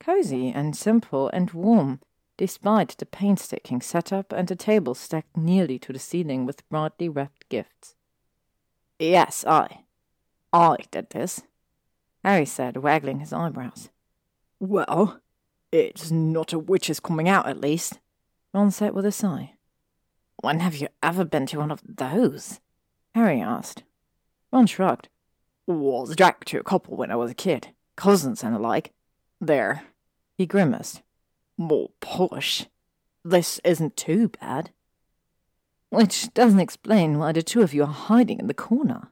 cozy 0.00 0.48
and 0.48 0.74
simple 0.74 1.28
and 1.28 1.50
warm, 1.50 2.00
despite 2.38 2.96
the 2.96 3.04
painstaking 3.04 3.82
setup 3.82 4.32
and 4.32 4.48
the 4.48 4.56
table 4.56 4.94
stacked 4.94 5.36
nearly 5.36 5.78
to 5.80 5.92
the 5.92 5.98
ceiling 5.98 6.46
with 6.46 6.66
brightly 6.70 7.10
wrapped 7.10 7.48
gifts. 7.50 7.96
Yes, 8.98 9.44
I. 9.46 9.84
I 10.54 10.78
did 10.90 11.10
this, 11.10 11.42
Harry 12.24 12.46
said, 12.46 12.78
waggling 12.78 13.20
his 13.20 13.34
eyebrows. 13.34 13.90
Well, 14.58 15.20
it's 15.70 16.10
not 16.10 16.54
a 16.54 16.58
witch's 16.58 16.98
coming 16.98 17.28
out, 17.28 17.46
at 17.46 17.60
least, 17.60 18.00
Ron 18.54 18.70
said 18.70 18.94
with 18.94 19.04
a 19.04 19.12
sigh. 19.12 19.52
When 20.42 20.60
have 20.60 20.76
you 20.76 20.88
ever 21.02 21.26
been 21.26 21.44
to 21.46 21.58
one 21.58 21.70
of 21.70 21.82
those? 21.86 22.60
Harry 23.14 23.42
asked. 23.42 23.82
Ron 24.50 24.66
shrugged 24.66 25.08
was 25.66 26.14
Jack 26.16 26.44
to 26.46 26.60
a 26.60 26.64
couple 26.64 26.96
when 26.96 27.10
I 27.10 27.16
was 27.16 27.30
a 27.30 27.34
kid, 27.34 27.68
cousins 27.96 28.44
and 28.44 28.54
the 28.54 28.58
like. 28.58 28.92
There. 29.40 29.84
He 30.38 30.46
grimaced. 30.46 31.02
More 31.58 31.90
polish. 32.00 32.66
This 33.24 33.60
isn't 33.64 33.96
too 33.96 34.28
bad. 34.28 34.70
Which 35.90 36.32
doesn't 36.34 36.60
explain 36.60 37.18
why 37.18 37.32
the 37.32 37.42
two 37.42 37.62
of 37.62 37.74
you 37.74 37.82
are 37.82 37.86
hiding 37.86 38.38
in 38.38 38.46
the 38.46 38.54
corner, 38.54 39.10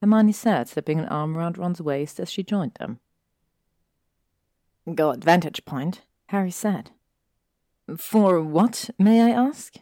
Hermione 0.00 0.32
said, 0.32 0.68
slipping 0.68 0.98
an 0.98 1.08
arm 1.08 1.36
round 1.36 1.58
Ron's 1.58 1.80
waist 1.80 2.18
as 2.18 2.30
she 2.30 2.42
joined 2.42 2.74
them. 2.74 3.00
Good 4.94 5.22
vantage 5.22 5.64
point, 5.64 6.02
Harry 6.26 6.50
said. 6.50 6.90
For 7.96 8.40
what, 8.40 8.90
may 8.98 9.22
I 9.22 9.30
ask? 9.30 9.74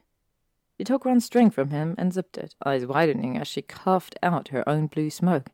She 0.77 0.85
took 0.85 1.05
Ron's 1.05 1.25
string 1.25 1.51
from 1.51 1.71
him 1.71 1.95
and 1.99 2.13
zipped 2.13 2.39
it, 2.39 2.55
eyes 2.65 2.87
widening 2.87 3.37
as 3.37 3.47
she 3.47 3.63
coughed 3.63 4.17
out 4.23 4.49
her 4.49 4.69
own 4.69 4.87
blue 4.87 5.11
smoke. 5.11 5.51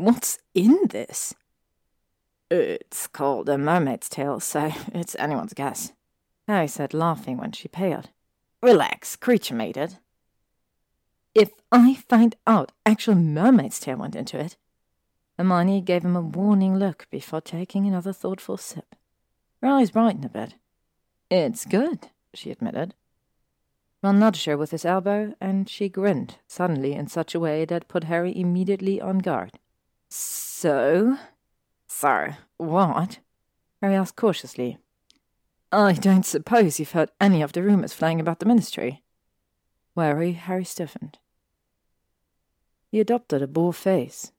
What's 0.00 0.38
in 0.54 0.78
this? 0.88 1.34
It's 2.50 3.06
called 3.06 3.50
A 3.50 3.58
Mermaid's 3.58 4.08
tail, 4.08 4.40
so 4.40 4.72
it's 4.94 5.14
anyone's 5.18 5.52
guess, 5.52 5.92
Harry 6.48 6.68
said, 6.68 6.94
laughing 6.94 7.36
when 7.36 7.52
she 7.52 7.68
paled. 7.68 8.08
Relax, 8.62 9.14
Kreacher 9.14 9.54
made 9.54 9.76
it. 9.76 9.98
If 11.34 11.50
I 11.70 11.96
find 12.08 12.34
out 12.46 12.72
actual 12.86 13.14
mermaid's 13.14 13.78
tail 13.78 13.98
went 13.98 14.16
into 14.16 14.38
it. 14.38 14.56
Hermione 15.36 15.82
gave 15.82 16.02
him 16.02 16.16
a 16.16 16.22
warning 16.22 16.78
look 16.78 17.06
before 17.10 17.42
taking 17.42 17.86
another 17.86 18.14
thoughtful 18.14 18.56
sip. 18.56 18.96
Her 19.60 19.68
eyes 19.68 19.90
brightened 19.90 20.24
a 20.24 20.30
bit. 20.30 20.54
It's 21.30 21.66
good, 21.66 22.08
she 22.32 22.50
admitted. 22.50 22.94
Ron 24.02 24.18
nudged 24.18 24.46
her 24.46 24.56
with 24.56 24.70
his 24.70 24.86
elbow, 24.86 25.34
and 25.42 25.68
she 25.68 25.90
grinned, 25.90 26.38
suddenly 26.46 26.94
in 26.94 27.06
such 27.06 27.34
a 27.34 27.40
way 27.40 27.66
that 27.66 27.86
put 27.86 28.04
Harry 28.04 28.34
immediately 28.34 28.98
on 28.98 29.18
guard. 29.18 29.58
So? 30.10 31.16
So, 31.86 32.34
what? 32.56 33.20
Harry 33.80 33.94
asked 33.94 34.16
cautiously. 34.16 34.78
I 35.72 35.92
don't 35.92 36.26
suppose 36.26 36.78
you've 36.78 36.92
heard 36.92 37.10
any 37.20 37.42
of 37.42 37.52
the 37.52 37.62
rumours 37.62 37.92
flying 37.92 38.20
about 38.20 38.40
the 38.40 38.46
ministry. 38.46 39.02
Wary, 39.94 40.32
Harry 40.32 40.64
stiffened. 40.64 41.18
He 42.90 42.98
adopted 42.98 43.40
a 43.40 43.46
bored 43.46 43.76
face. 43.76 44.32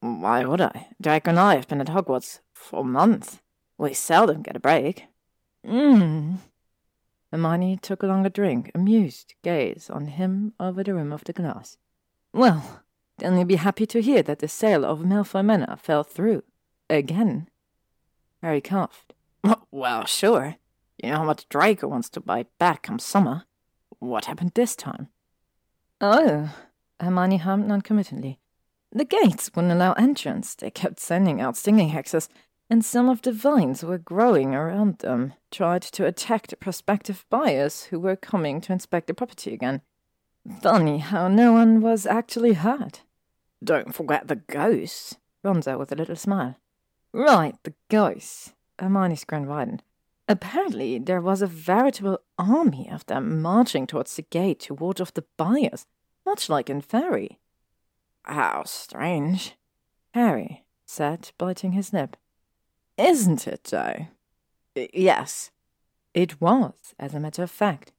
Why 0.00 0.44
would 0.44 0.60
I? 0.60 0.88
Draco 1.00 1.30
and 1.30 1.38
I 1.38 1.54
have 1.54 1.68
been 1.68 1.80
at 1.80 1.88
Hogwarts 1.88 2.40
for 2.52 2.84
months. 2.84 3.40
We 3.78 3.94
seldom 3.94 4.42
get 4.42 4.56
a 4.56 4.60
break. 4.60 5.06
Mmm. 5.64 6.38
Hermione 7.30 7.76
took 7.76 8.02
a 8.02 8.06
longer 8.06 8.28
drink, 8.28 8.70
amused 8.74 9.34
gaze 9.42 9.88
on 9.90 10.06
him 10.06 10.52
over 10.58 10.82
the 10.82 10.94
rim 10.94 11.12
of 11.12 11.24
the 11.24 11.32
glass. 11.32 11.76
Well, 12.32 12.82
then 13.18 13.36
you'll 13.36 13.44
be 13.44 13.56
happy 13.56 13.86
to 13.86 14.02
hear 14.02 14.22
that 14.22 14.40
the 14.40 14.48
sale 14.48 14.84
of 14.84 15.00
Malfoy 15.00 15.44
Manor 15.44 15.76
fell 15.76 16.02
through. 16.02 16.42
Again. 16.90 17.48
Harry 18.42 18.60
coughed. 18.60 19.14
Well, 19.70 20.06
sure. 20.06 20.56
You 21.02 21.10
know 21.10 21.18
how 21.18 21.24
much 21.24 21.48
Draco 21.48 21.86
wants 21.86 22.08
to 22.10 22.20
buy 22.20 22.46
back 22.58 22.84
come 22.84 22.98
summer. 22.98 23.44
What 23.98 24.24
happened 24.24 24.52
this 24.54 24.74
time? 24.74 25.08
Oh, 26.00 26.54
Hermione 26.98 27.38
hummed 27.38 27.68
noncommittally. 27.68 28.38
The 28.92 29.04
gates 29.04 29.50
wouldn't 29.54 29.74
allow 29.74 29.92
entrance. 29.92 30.54
They 30.54 30.70
kept 30.70 31.00
sending 31.00 31.40
out 31.40 31.56
stinging 31.56 31.90
hexes, 31.90 32.28
and 32.70 32.84
some 32.84 33.08
of 33.08 33.22
the 33.22 33.32
vines 33.32 33.84
were 33.84 33.98
growing 33.98 34.54
around 34.54 34.98
them, 34.98 35.34
tried 35.50 35.82
to 35.82 36.06
attack 36.06 36.46
the 36.46 36.56
prospective 36.56 37.24
buyers 37.28 37.84
who 37.84 38.00
were 38.00 38.16
coming 38.16 38.60
to 38.62 38.72
inspect 38.72 39.06
the 39.06 39.14
property 39.14 39.52
again. 39.52 39.82
Funny 40.62 40.98
how 40.98 41.28
no 41.28 41.52
one 41.52 41.80
was 41.80 42.06
actually 42.06 42.54
hurt. 42.54 43.02
Don't 43.62 43.94
forget 43.94 44.28
the 44.28 44.36
ghosts, 44.36 45.16
Ronzo 45.44 45.78
with 45.78 45.92
a 45.92 45.96
little 45.96 46.16
smile. 46.16 46.56
Right, 47.12 47.54
the 47.62 47.74
ghosts. 47.88 48.52
Hermione's 48.78 49.24
grin 49.24 49.46
widened. 49.46 49.82
Apparently, 50.28 50.98
there 50.98 51.20
was 51.20 51.40
a 51.40 51.46
veritable 51.46 52.18
army 52.38 52.88
of 52.90 53.06
them 53.06 53.40
marching 53.40 53.86
towards 53.86 54.16
the 54.16 54.22
gate 54.22 54.60
to 54.60 54.74
ward 54.74 55.00
off 55.00 55.14
the 55.14 55.24
buyers, 55.36 55.86
much 56.26 56.48
like 56.48 56.66
Inferi. 56.66 57.38
How 58.24 58.64
strange, 58.64 59.56
Harry 60.12 60.64
said, 60.84 61.30
biting 61.38 61.72
his 61.72 61.92
lip. 61.92 62.16
Isn't 62.98 63.46
it, 63.46 63.64
though? 63.64 64.08
Yes, 64.74 65.50
it 66.12 66.40
was, 66.40 66.94
as 66.98 67.14
a 67.14 67.20
matter 67.20 67.42
of 67.42 67.50
fact. 67.50 67.92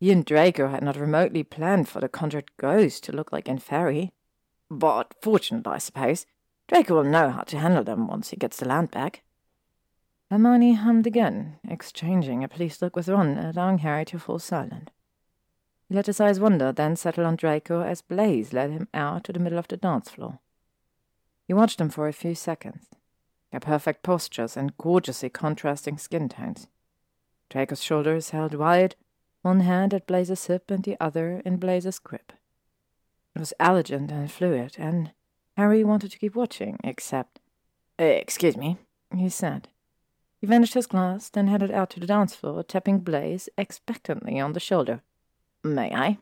He 0.00 0.10
and 0.10 0.24
Draco 0.24 0.68
had 0.68 0.82
not 0.82 0.96
remotely 0.96 1.44
planned 1.44 1.88
for 1.88 2.00
the 2.00 2.08
conjured 2.08 2.50
ghost 2.56 3.04
to 3.04 3.12
look 3.12 3.32
like 3.32 3.44
Inferi. 3.44 4.10
But 4.74 5.12
fortunate, 5.20 5.66
I 5.66 5.76
suppose. 5.76 6.24
Draco 6.66 6.94
will 6.94 7.04
know 7.04 7.28
how 7.28 7.42
to 7.42 7.58
handle 7.58 7.84
them 7.84 8.06
once 8.06 8.30
he 8.30 8.36
gets 8.36 8.56
the 8.56 8.66
land 8.66 8.90
back. 8.90 9.22
Hermione 10.30 10.72
hummed 10.72 11.06
again, 11.06 11.58
exchanging 11.68 12.42
a 12.42 12.48
pleased 12.48 12.80
look 12.80 12.96
with 12.96 13.06
Ron, 13.06 13.36
allowing 13.36 13.78
Harry 13.78 14.06
to 14.06 14.18
fall 14.18 14.38
silent. 14.38 14.90
He 15.90 15.94
let 15.94 16.06
his 16.06 16.22
eyes 16.22 16.40
wander, 16.40 16.72
then 16.72 16.96
settle 16.96 17.26
on 17.26 17.36
Draco 17.36 17.82
as 17.82 18.00
Blaise 18.00 18.54
led 18.54 18.70
him 18.70 18.88
out 18.94 19.24
to 19.24 19.32
the 19.34 19.38
middle 19.38 19.58
of 19.58 19.68
the 19.68 19.76
dance 19.76 20.08
floor. 20.08 20.38
He 21.46 21.52
watched 21.52 21.76
them 21.76 21.90
for 21.90 22.08
a 22.08 22.12
few 22.14 22.34
seconds, 22.34 22.86
their 23.50 23.60
perfect 23.60 24.02
postures 24.02 24.56
and 24.56 24.78
gorgeously 24.78 25.28
contrasting 25.28 25.98
skin 25.98 26.30
tones. 26.30 26.66
Draco's 27.50 27.82
shoulders 27.82 28.30
held 28.30 28.54
wide, 28.54 28.96
one 29.42 29.60
hand 29.60 29.92
at 29.92 30.06
Blaise's 30.06 30.46
hip 30.46 30.70
and 30.70 30.82
the 30.82 30.96
other 30.98 31.42
in 31.44 31.58
Blaise's 31.58 31.98
grip. 31.98 32.32
It 33.34 33.38
was 33.38 33.54
elegant 33.58 34.10
and 34.10 34.30
fluid, 34.30 34.76
and 34.78 35.12
Harry 35.56 35.84
wanted 35.84 36.10
to 36.10 36.18
keep 36.18 36.34
watching, 36.34 36.78
except. 36.84 37.40
Eh, 37.98 38.04
excuse 38.04 38.56
me, 38.56 38.78
he 39.14 39.28
said. 39.28 39.68
He 40.40 40.46
vanished 40.46 40.74
his 40.74 40.86
glass, 40.86 41.28
then 41.28 41.46
headed 41.46 41.70
out 41.70 41.90
to 41.90 42.00
the 42.00 42.06
dance 42.06 42.34
floor, 42.34 42.62
tapping 42.62 42.98
Blaise 42.98 43.48
expectantly 43.56 44.40
on 44.40 44.52
the 44.52 44.60
shoulder. 44.60 45.02
May 45.62 45.94
I? 45.94 46.18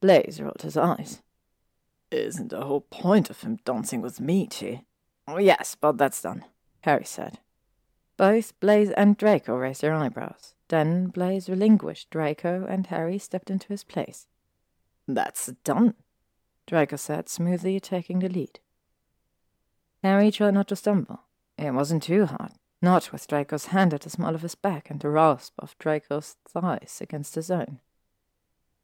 Blaise 0.00 0.40
rolled 0.40 0.62
his 0.62 0.76
eyes. 0.76 1.22
Isn't 2.10 2.50
the 2.50 2.64
whole 2.64 2.82
point 2.82 3.30
of 3.30 3.40
him 3.40 3.58
dancing 3.64 4.02
with 4.02 4.20
me, 4.20 4.46
too? 4.46 4.80
Oh, 5.26 5.38
yes, 5.38 5.76
but 5.80 5.96
that's 5.96 6.20
done, 6.20 6.44
Harry 6.82 7.04
said. 7.04 7.38
Both 8.16 8.58
Blaise 8.60 8.90
and 8.90 9.16
Draco 9.16 9.56
raised 9.56 9.80
their 9.80 9.94
eyebrows. 9.94 10.54
Then 10.68 11.06
Blaise 11.06 11.48
relinquished 11.48 12.10
Draco, 12.10 12.66
and 12.68 12.86
Harry 12.88 13.18
stepped 13.18 13.50
into 13.50 13.68
his 13.68 13.84
place. 13.84 14.26
That's 15.14 15.46
done, 15.64 15.94
Draco 16.66 16.96
said, 16.96 17.28
smoothly 17.28 17.80
taking 17.80 18.20
the 18.20 18.28
lead. 18.28 18.60
Harry 20.02 20.30
tried 20.30 20.54
not 20.54 20.68
to 20.68 20.76
stumble. 20.76 21.20
It 21.58 21.72
wasn't 21.72 22.04
too 22.04 22.26
hard, 22.26 22.52
not 22.80 23.12
with 23.12 23.26
Draco's 23.26 23.66
hand 23.66 23.92
at 23.92 24.02
the 24.02 24.10
small 24.10 24.34
of 24.34 24.42
his 24.42 24.54
back 24.54 24.88
and 24.88 25.00
the 25.00 25.10
rasp 25.10 25.54
of 25.58 25.76
Draco's 25.78 26.36
thighs 26.48 26.98
against 27.00 27.34
his 27.34 27.50
own. 27.50 27.80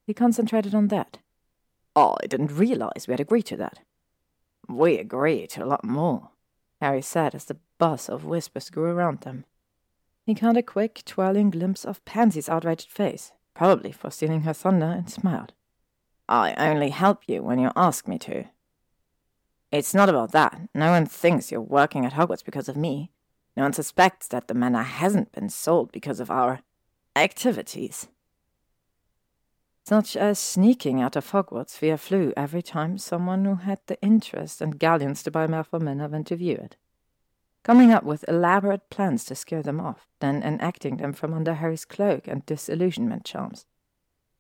He 0.07 0.15
concentrated 0.15 0.75
on 0.75 0.89
that. 0.89 1.19
Oh, 1.95 2.17
I 2.23 2.27
didn't 2.27 2.53
realize 2.53 3.07
we 3.07 3.13
had 3.13 3.21
agreed 3.21 3.47
to 3.47 3.57
that. 3.57 3.81
We 4.69 4.99
agreed 4.99 5.51
to 5.51 5.65
a 5.65 5.67
lot 5.67 5.85
more, 5.85 6.31
Harry 6.81 7.03
said 7.03 7.35
as 7.35 7.45
the 7.45 7.59
buzz 7.79 8.09
of 8.09 8.25
whispers 8.25 8.69
grew 8.69 8.91
around 8.91 9.21
them. 9.21 9.45
He 10.25 10.35
caught 10.35 10.57
a 10.57 10.63
quick, 10.63 11.03
twirling 11.05 11.51
glimpse 11.51 11.85
of 11.85 12.05
Pansy's 12.05 12.49
outraged 12.49 12.91
face, 12.91 13.33
probably 13.55 13.93
for 13.93 14.11
stealing 14.11 14.43
her 14.43 14.53
thunder, 14.53 14.87
and 14.87 15.09
smiled. 15.09 15.53
I 16.29 16.55
only 16.55 16.91
help 16.91 17.23
you 17.29 17.43
when 17.43 17.59
you 17.59 17.71
ask 17.77 18.09
me 18.09 18.19
to, 18.19 18.47
it's 19.73 19.95
not 19.95 20.09
about 20.09 20.33
that. 20.33 20.69
No 20.75 20.91
one 20.91 21.07
thinks 21.07 21.51
you're 21.51 21.61
working 21.61 22.07
at 22.07 22.15
Hogwarts 22.15 22.45
because 22.45 22.69
of 22.69 22.77
me. 22.77 23.11
No 23.57 23.65
one 23.65 23.73
suspects 23.73 24.29
that 24.29 24.49
the 24.49 24.55
manor 24.55 24.83
hasn't 24.83 25.33
been 25.33 25.49
sold 25.49 25.93
because 25.93 26.21
of 26.21 26.31
our 26.31 26.61
activities. 27.15 28.09
Such 29.85 30.17
as 30.17 30.39
sneaking 30.39 31.01
out 31.01 31.17
of 31.17 31.31
Hogwarts 31.31 31.79
via 31.79 31.97
Floo 31.97 32.33
every 32.37 32.63
time 32.63 32.99
someone 32.99 33.45
who 33.45 33.55
had 33.55 33.81
the 33.87 34.01
interest 34.03 34.61
and 34.61 34.79
galleons 34.79 35.23
to 35.23 35.31
buy 35.31 35.47
Malfoy 35.47 35.81
Manor 35.81 36.09
went 36.09 36.27
to 36.29 36.37
view 36.37 36.57
it. 36.57 36.77
Coming 37.63 37.93
up 37.93 38.05
with 38.05 38.25
elaborate 38.29 38.91
plans 38.91 39.25
to 39.25 39.35
scare 39.35 39.63
them 39.63 39.81
off, 39.81 40.07
then 40.21 40.43
enacting 40.43 40.99
them 40.99 41.13
from 41.13 41.35
under 41.35 41.55
Harry's 41.55 41.85
cloak 41.85 42.29
and 42.29 42.47
disillusionment 42.47 43.25
charms. 43.25 43.67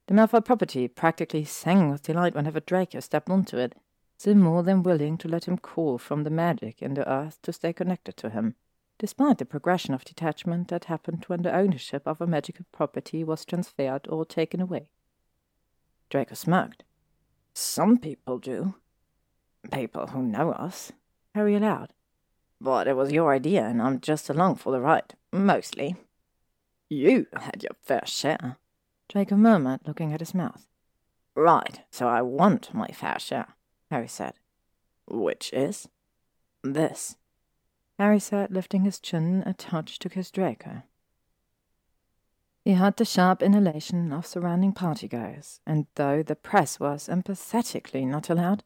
The 0.06 0.14
Malfoy 0.14 0.44
property 0.44 0.86
practically 0.86 1.44
sang 1.44 1.90
with 1.90 2.02
delight 2.02 2.34
whenever 2.34 2.60
Draco 2.60 3.00
stepped 3.00 3.28
onto 3.28 3.58
it, 3.58 3.74
still 4.16 4.36
more 4.36 4.62
than 4.62 4.84
willing 4.84 5.18
to 5.18 5.28
let 5.28 5.46
him 5.46 5.58
call 5.58 5.98
from 5.98 6.22
the 6.22 6.30
magic 6.30 6.80
in 6.80 6.94
the 6.94 7.08
earth 7.10 7.42
to 7.42 7.52
stay 7.52 7.72
connected 7.72 8.16
to 8.18 8.30
him, 8.30 8.54
despite 8.98 9.38
the 9.38 9.44
progression 9.44 9.94
of 9.94 10.04
detachment 10.04 10.68
that 10.68 10.84
happened 10.84 11.24
when 11.26 11.42
the 11.42 11.54
ownership 11.54 12.06
of 12.06 12.20
a 12.20 12.26
magical 12.26 12.64
property 12.70 13.24
was 13.24 13.44
transferred 13.44 14.06
or 14.08 14.24
taken 14.24 14.60
away. 14.60 14.88
Draco 16.08 16.34
smirked. 16.34 16.84
Some 17.52 17.98
people 17.98 18.38
do. 18.38 18.74
People 19.72 20.08
who 20.08 20.22
know 20.22 20.52
us, 20.52 20.92
Harry 21.34 21.56
allowed. 21.56 21.92
But 22.60 22.86
it 22.86 22.94
was 22.94 23.12
your 23.12 23.32
idea, 23.32 23.64
and 23.64 23.82
I'm 23.82 24.00
just 24.00 24.30
along 24.30 24.56
for 24.56 24.72
the 24.72 24.80
ride, 24.80 25.14
mostly. 25.32 25.96
You 26.88 27.26
had 27.34 27.64
your 27.64 27.76
fair 27.82 28.02
share, 28.06 28.56
Draco 29.08 29.36
murmured, 29.36 29.80
looking 29.86 30.12
at 30.12 30.20
his 30.20 30.34
mouth. 30.34 30.66
Right, 31.34 31.82
so 31.90 32.08
I 32.08 32.22
want 32.22 32.74
my 32.74 32.88
fair 32.88 33.18
share. 33.18 33.54
Harry 33.90 34.08
said. 34.08 34.34
Which 35.06 35.52
is? 35.52 35.88
This. 36.62 37.16
Harry 37.98 38.18
said, 38.18 38.50
lifting 38.50 38.82
his 38.82 38.98
chin 38.98 39.42
a 39.46 39.54
touch 39.54 39.98
to 40.00 40.08
kiss 40.08 40.30
Draco. 40.30 40.82
He 42.64 42.72
had 42.72 42.96
the 42.96 43.04
sharp 43.04 43.42
inhalation 43.42 44.12
of 44.12 44.26
surrounding 44.26 44.72
partygoers, 44.72 45.60
and 45.64 45.86
though 45.94 46.22
the 46.22 46.34
press 46.34 46.80
was 46.80 47.08
emphatically 47.08 48.04
not 48.04 48.28
allowed, 48.28 48.64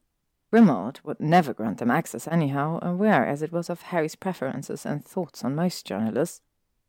Grimmauld 0.51 1.01
would 1.05 1.21
never 1.21 1.53
grant 1.53 1.79
them 1.79 1.91
access 1.91 2.27
anyhow, 2.27 2.79
aware 2.83 3.27
as 3.27 3.43
it 3.43 3.53
was 3.53 3.71
of 3.71 3.83
Harry's 3.83 4.17
preferences 4.17 4.87
and 4.87 5.05
thoughts 5.05 5.45
on 5.45 5.55
most 5.55 5.87
journalists. 5.87 6.41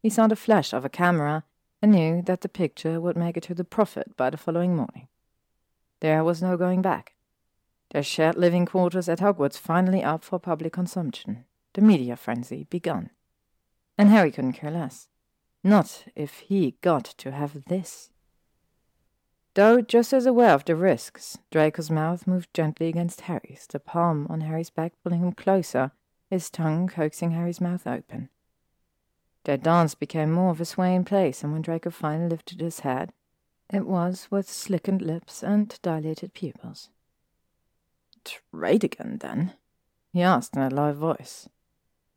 He 0.02 0.10
saw 0.10 0.28
the 0.28 0.36
flash 0.36 0.74
of 0.74 0.86
a 0.86 0.90
camera 0.90 1.44
and 1.82 1.92
knew 1.92 2.22
that 2.22 2.42
the 2.42 2.50
picture 2.50 3.02
would 3.02 3.18
make 3.18 3.38
it 3.38 3.44
to 3.44 3.56
the 3.56 3.64
Prophet 3.64 4.16
by 4.16 4.30
the 4.30 4.38
following 4.38 4.76
morning. 4.76 5.08
There 6.00 6.24
was 6.24 6.42
no 6.42 6.58
going 6.58 6.82
back. 6.82 7.16
their 7.92 8.04
shared 8.04 8.38
living 8.38 8.66
quarters 8.66 9.10
at 9.10 9.20
Hogwarts 9.20 9.58
finally 9.58 10.02
up 10.04 10.24
for 10.24 10.40
public 10.40 10.74
consumption, 10.74 11.44
the 11.74 11.82
media 11.82 12.16
frenzy 12.16 12.66
begun. 12.70 13.10
And 13.98 14.10
Harry 14.10 14.32
couldn't 14.32 14.54
care 14.54 14.72
less. 14.72 15.10
Not 15.64 16.06
if 16.16 16.40
he 16.40 16.78
got 16.82 17.04
to 17.18 17.32
have 17.32 17.66
this. 17.66 18.10
Though 19.54 19.82
just 19.82 20.14
as 20.14 20.26
aware 20.26 20.54
of 20.54 20.64
the 20.64 20.76
risks, 20.76 21.38
Draco's 21.52 21.92
mouth 21.92 22.26
moved 22.26 22.54
gently 22.54 22.88
against 22.88 23.22
Harry's, 23.22 23.68
the 23.70 23.80
palm 23.80 24.26
on 24.30 24.42
Harry's 24.42 24.70
back 24.70 24.94
pulling 25.04 25.22
him 25.22 25.34
closer, 25.34 25.92
his 26.30 26.50
tongue 26.50 26.88
coaxing 26.88 27.32
Harry's 27.32 27.60
mouth 27.60 27.86
open. 27.86 28.30
Their 29.44 29.58
dance 29.58 29.96
became 29.96 30.32
more 30.32 30.52
of 30.52 30.62
a 30.62 30.66
swaying 30.66 31.06
place, 31.06 31.44
and 31.44 31.52
when 31.52 31.62
Draco 31.62 31.90
finally 31.90 32.30
lifted 32.30 32.62
his 32.62 32.82
head, 32.82 33.12
it 33.72 33.88
was 33.88 34.28
with 34.30 34.50
slickened 34.50 35.02
lips 35.02 35.42
and 35.42 35.80
dilated 35.82 36.34
pupils. 36.34 36.90
Trade 38.24 38.84
again, 38.84 39.18
then? 39.20 39.54
he 40.14 40.22
asked 40.22 40.56
in 40.56 40.62
a 40.62 40.70
low 40.70 40.94
voice. 40.94 41.50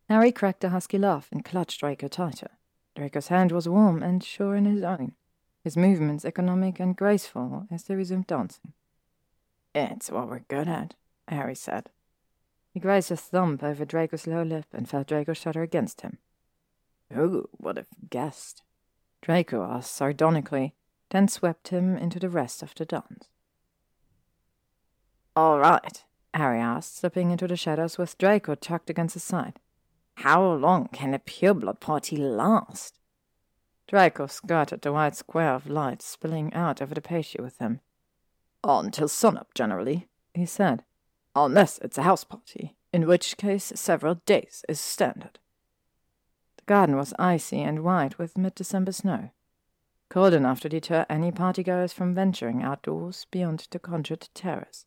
Harry 0.09 0.33
cracked 0.33 0.65
a 0.65 0.69
husky 0.69 0.99
laugh 0.99 1.29
and 1.33 1.45
clutched 1.45 1.81
Draco 1.81 2.09
tighter. 2.09 2.51
Draco's 2.95 3.29
hand 3.29 3.53
was 3.53 3.69
warm 3.69 4.03
and 4.03 4.23
sure 4.23 4.55
in 4.55 4.67
his 4.67 4.83
own, 4.83 5.15
his 5.63 5.77
movements 5.77 6.25
economic 6.25 6.79
and 6.79 6.97
graceful 6.97 7.67
as 7.71 7.85
they 7.85 7.95
resumed 7.95 8.27
dancing. 8.27 8.73
It's 9.75 10.11
what 10.11 10.29
we're 10.29 10.41
good 10.41 10.69
at, 10.69 10.95
Harry 11.29 11.55
said. 11.55 11.89
He 12.73 12.81
grazed 12.81 13.11
a 13.11 13.17
thumb 13.17 13.59
over 13.63 13.85
Draco's 13.85 14.27
low 14.27 14.43
lip 14.43 14.67
and 14.73 14.89
felt 14.89 15.09
Draco 15.09 15.33
shudder 15.33 15.63
against 15.63 16.03
him. 16.03 16.19
Oh, 17.15 17.19
Who 17.19 17.49
would 17.59 17.77
have 17.77 17.89
guessed? 18.11 18.63
Draco 19.23 19.63
asked 19.63 19.95
sardonically, 19.95 20.75
then 21.11 21.29
swept 21.29 21.69
him 21.69 21.97
into 21.97 22.19
the 22.19 22.29
rest 22.29 22.63
of 22.63 22.75
the 22.75 22.85
dance. 22.85 23.29
All 25.37 25.59
right, 25.59 26.05
Harry 26.33 26.61
asked, 26.61 26.97
slipping 26.97 27.31
into 27.31 27.47
the 27.47 27.57
shadows 27.57 27.99
with 27.99 28.19
Draco 28.19 28.55
tucked 28.55 28.91
against 28.91 29.15
his 29.15 29.23
side. 29.23 29.59
How 30.17 30.45
long 30.53 30.89
can 30.93 31.15
a 31.15 31.19
pureblood 31.19 31.81
party 31.81 32.17
last? 32.17 33.01
Draco 33.87 34.27
skirted 34.27 34.83
the 34.83 34.93
wide 34.93 35.17
square 35.17 35.55
of 35.55 35.69
light 35.69 36.03
spilling 36.03 36.53
out 36.55 36.81
over 36.81 36.95
the 36.95 37.01
patio 37.01 37.43
with 37.43 37.59
him. 37.59 37.81
Until 38.63 39.09
sunup, 39.09 39.55
generally, 39.55 40.09
he 40.35 40.47
said. 40.47 40.85
Unless 41.37 41.79
it's 41.79 41.99
a 41.99 42.03
house 42.03 42.25
party, 42.25 42.77
in 42.93 43.07
which 43.07 43.37
case 43.37 43.73
several 43.75 44.17
days 44.27 44.65
is 44.69 44.81
standard. 44.81 45.39
The 46.65 46.73
garden 46.73 46.97
was 46.97 47.13
icy 47.19 47.61
and 47.61 47.85
white 47.85 48.19
with 48.19 48.39
mid 48.39 48.55
December 48.55 48.93
snow, 48.93 49.29
cold 50.09 50.33
enough 50.33 50.61
to 50.61 50.71
deter 50.71 51.05
any 51.11 51.31
partygoers 51.31 51.93
from 51.93 52.15
venturing 52.15 52.63
outdoors 52.63 53.27
beyond 53.31 53.69
the 53.71 53.79
conjured 53.79 54.31
terrace. 54.33 54.87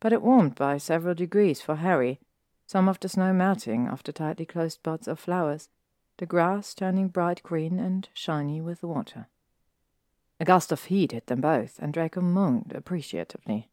But 0.00 0.14
it 0.14 0.22
warmed 0.22 0.54
by 0.54 0.78
several 0.78 1.14
degrees 1.14 1.60
for 1.60 1.76
Harry, 1.76 2.18
some 2.64 2.88
of 2.88 2.98
the 2.98 3.10
snow 3.10 3.34
melting 3.34 3.90
off 3.90 4.02
the 4.02 4.14
tightly 4.14 4.46
closed 4.46 4.82
buds 4.82 5.06
of 5.06 5.20
flowers, 5.20 5.68
the 6.16 6.24
grass 6.24 6.72
turning 6.72 7.08
bright 7.08 7.42
green 7.42 7.78
and 7.78 8.08
shiny 8.14 8.62
with 8.62 8.82
water. 8.82 9.26
A 10.40 10.46
gust 10.46 10.72
of 10.72 10.84
heat 10.84 11.12
hit 11.12 11.26
them 11.26 11.42
both, 11.42 11.78
and 11.78 11.92
Draco 11.92 12.22
moaned 12.22 12.72
appreciatively. 12.74 13.68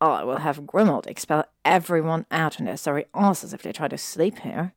I 0.00 0.24
will 0.24 0.38
have 0.38 0.66
Grimmauld 0.66 1.06
expel 1.06 1.44
everyone 1.64 2.26
out 2.32 2.58
on 2.58 2.66
their 2.66 2.76
sorry 2.76 3.06
asses 3.14 3.54
if 3.54 3.62
they 3.62 3.72
try 3.72 3.86
to 3.86 3.96
sleep 3.96 4.40
here, 4.40 4.74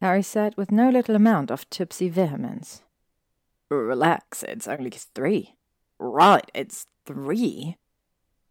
Harry 0.00 0.22
said 0.22 0.56
with 0.56 0.70
no 0.70 0.90
little 0.90 1.16
amount 1.16 1.50
of 1.50 1.68
tipsy 1.70 2.08
vehemence. 2.08 2.82
Relax, 3.70 4.42
it's 4.42 4.68
only 4.68 4.90
three. 4.90 5.56
Right, 5.98 6.48
it's 6.54 6.86
three. 7.04 7.76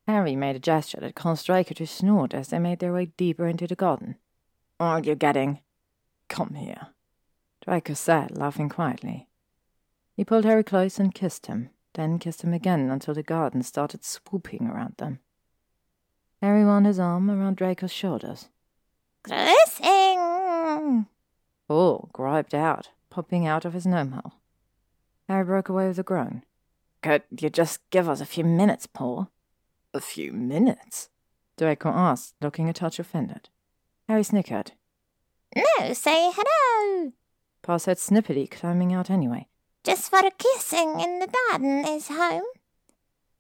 Harry 0.05 0.35
made 0.35 0.55
a 0.55 0.59
gesture 0.59 0.99
that 1.01 1.15
caused 1.15 1.45
Draco 1.45 1.73
to 1.75 1.87
snort 1.87 2.33
as 2.33 2.49
they 2.49 2.59
made 2.59 2.79
their 2.79 2.93
way 2.93 3.07
deeper 3.17 3.47
into 3.47 3.67
the 3.67 3.75
garden. 3.75 4.15
Aren't 4.79 5.05
you 5.05 5.15
getting? 5.15 5.59
Come 6.29 6.55
here, 6.55 6.87
Draco 7.65 7.93
said, 7.93 8.37
laughing 8.37 8.69
quietly. 8.69 9.27
He 10.15 10.25
pulled 10.25 10.45
Harry 10.45 10.63
close 10.63 10.99
and 10.99 11.13
kissed 11.13 11.47
him, 11.47 11.69
then 11.93 12.19
kissed 12.19 12.43
him 12.43 12.53
again 12.53 12.89
until 12.89 13.13
the 13.13 13.23
garden 13.23 13.63
started 13.63 14.03
swooping 14.03 14.67
around 14.67 14.95
them. 14.97 15.19
Harry 16.41 16.65
wound 16.65 16.85
his 16.85 16.99
arm 16.99 17.31
around 17.31 17.55
Draco's 17.55 17.91
shoulders. 17.91 18.49
Kissing! 19.27 21.07
Paul 21.67 22.09
griped 22.13 22.53
out, 22.53 22.89
popping 23.09 23.45
out 23.45 23.65
of 23.65 23.73
his 23.73 23.85
gnome 23.85 24.11
hole. 24.11 24.33
Harry 25.27 25.43
broke 25.43 25.69
away 25.69 25.87
with 25.87 25.99
a 25.99 26.03
groan. 26.03 26.43
Could 27.01 27.23
you 27.39 27.49
just 27.49 27.87
give 27.89 28.07
us 28.07 28.21
a 28.21 28.25
few 28.25 28.43
minutes, 28.43 28.87
Paul? 28.87 29.29
A 29.93 29.99
few 29.99 30.31
minutes? 30.31 31.09
Draco 31.57 31.89
asked, 31.89 32.35
looking 32.41 32.69
a 32.69 32.73
touch 32.73 32.99
offended. 32.99 33.49
Harry 34.07 34.23
snickered. 34.23 34.71
No, 35.55 35.93
say 35.93 36.31
hello. 36.33 37.11
Paul 37.61 37.79
said 37.79 37.97
snippety, 37.97 38.49
climbing 38.49 38.93
out 38.93 39.09
anyway. 39.09 39.47
Just 39.83 40.09
for 40.09 40.19
a 40.19 40.31
kissing 40.31 40.99
in 40.99 41.19
the 41.19 41.27
garden 41.27 41.85
is 41.85 42.07
home. 42.07 42.43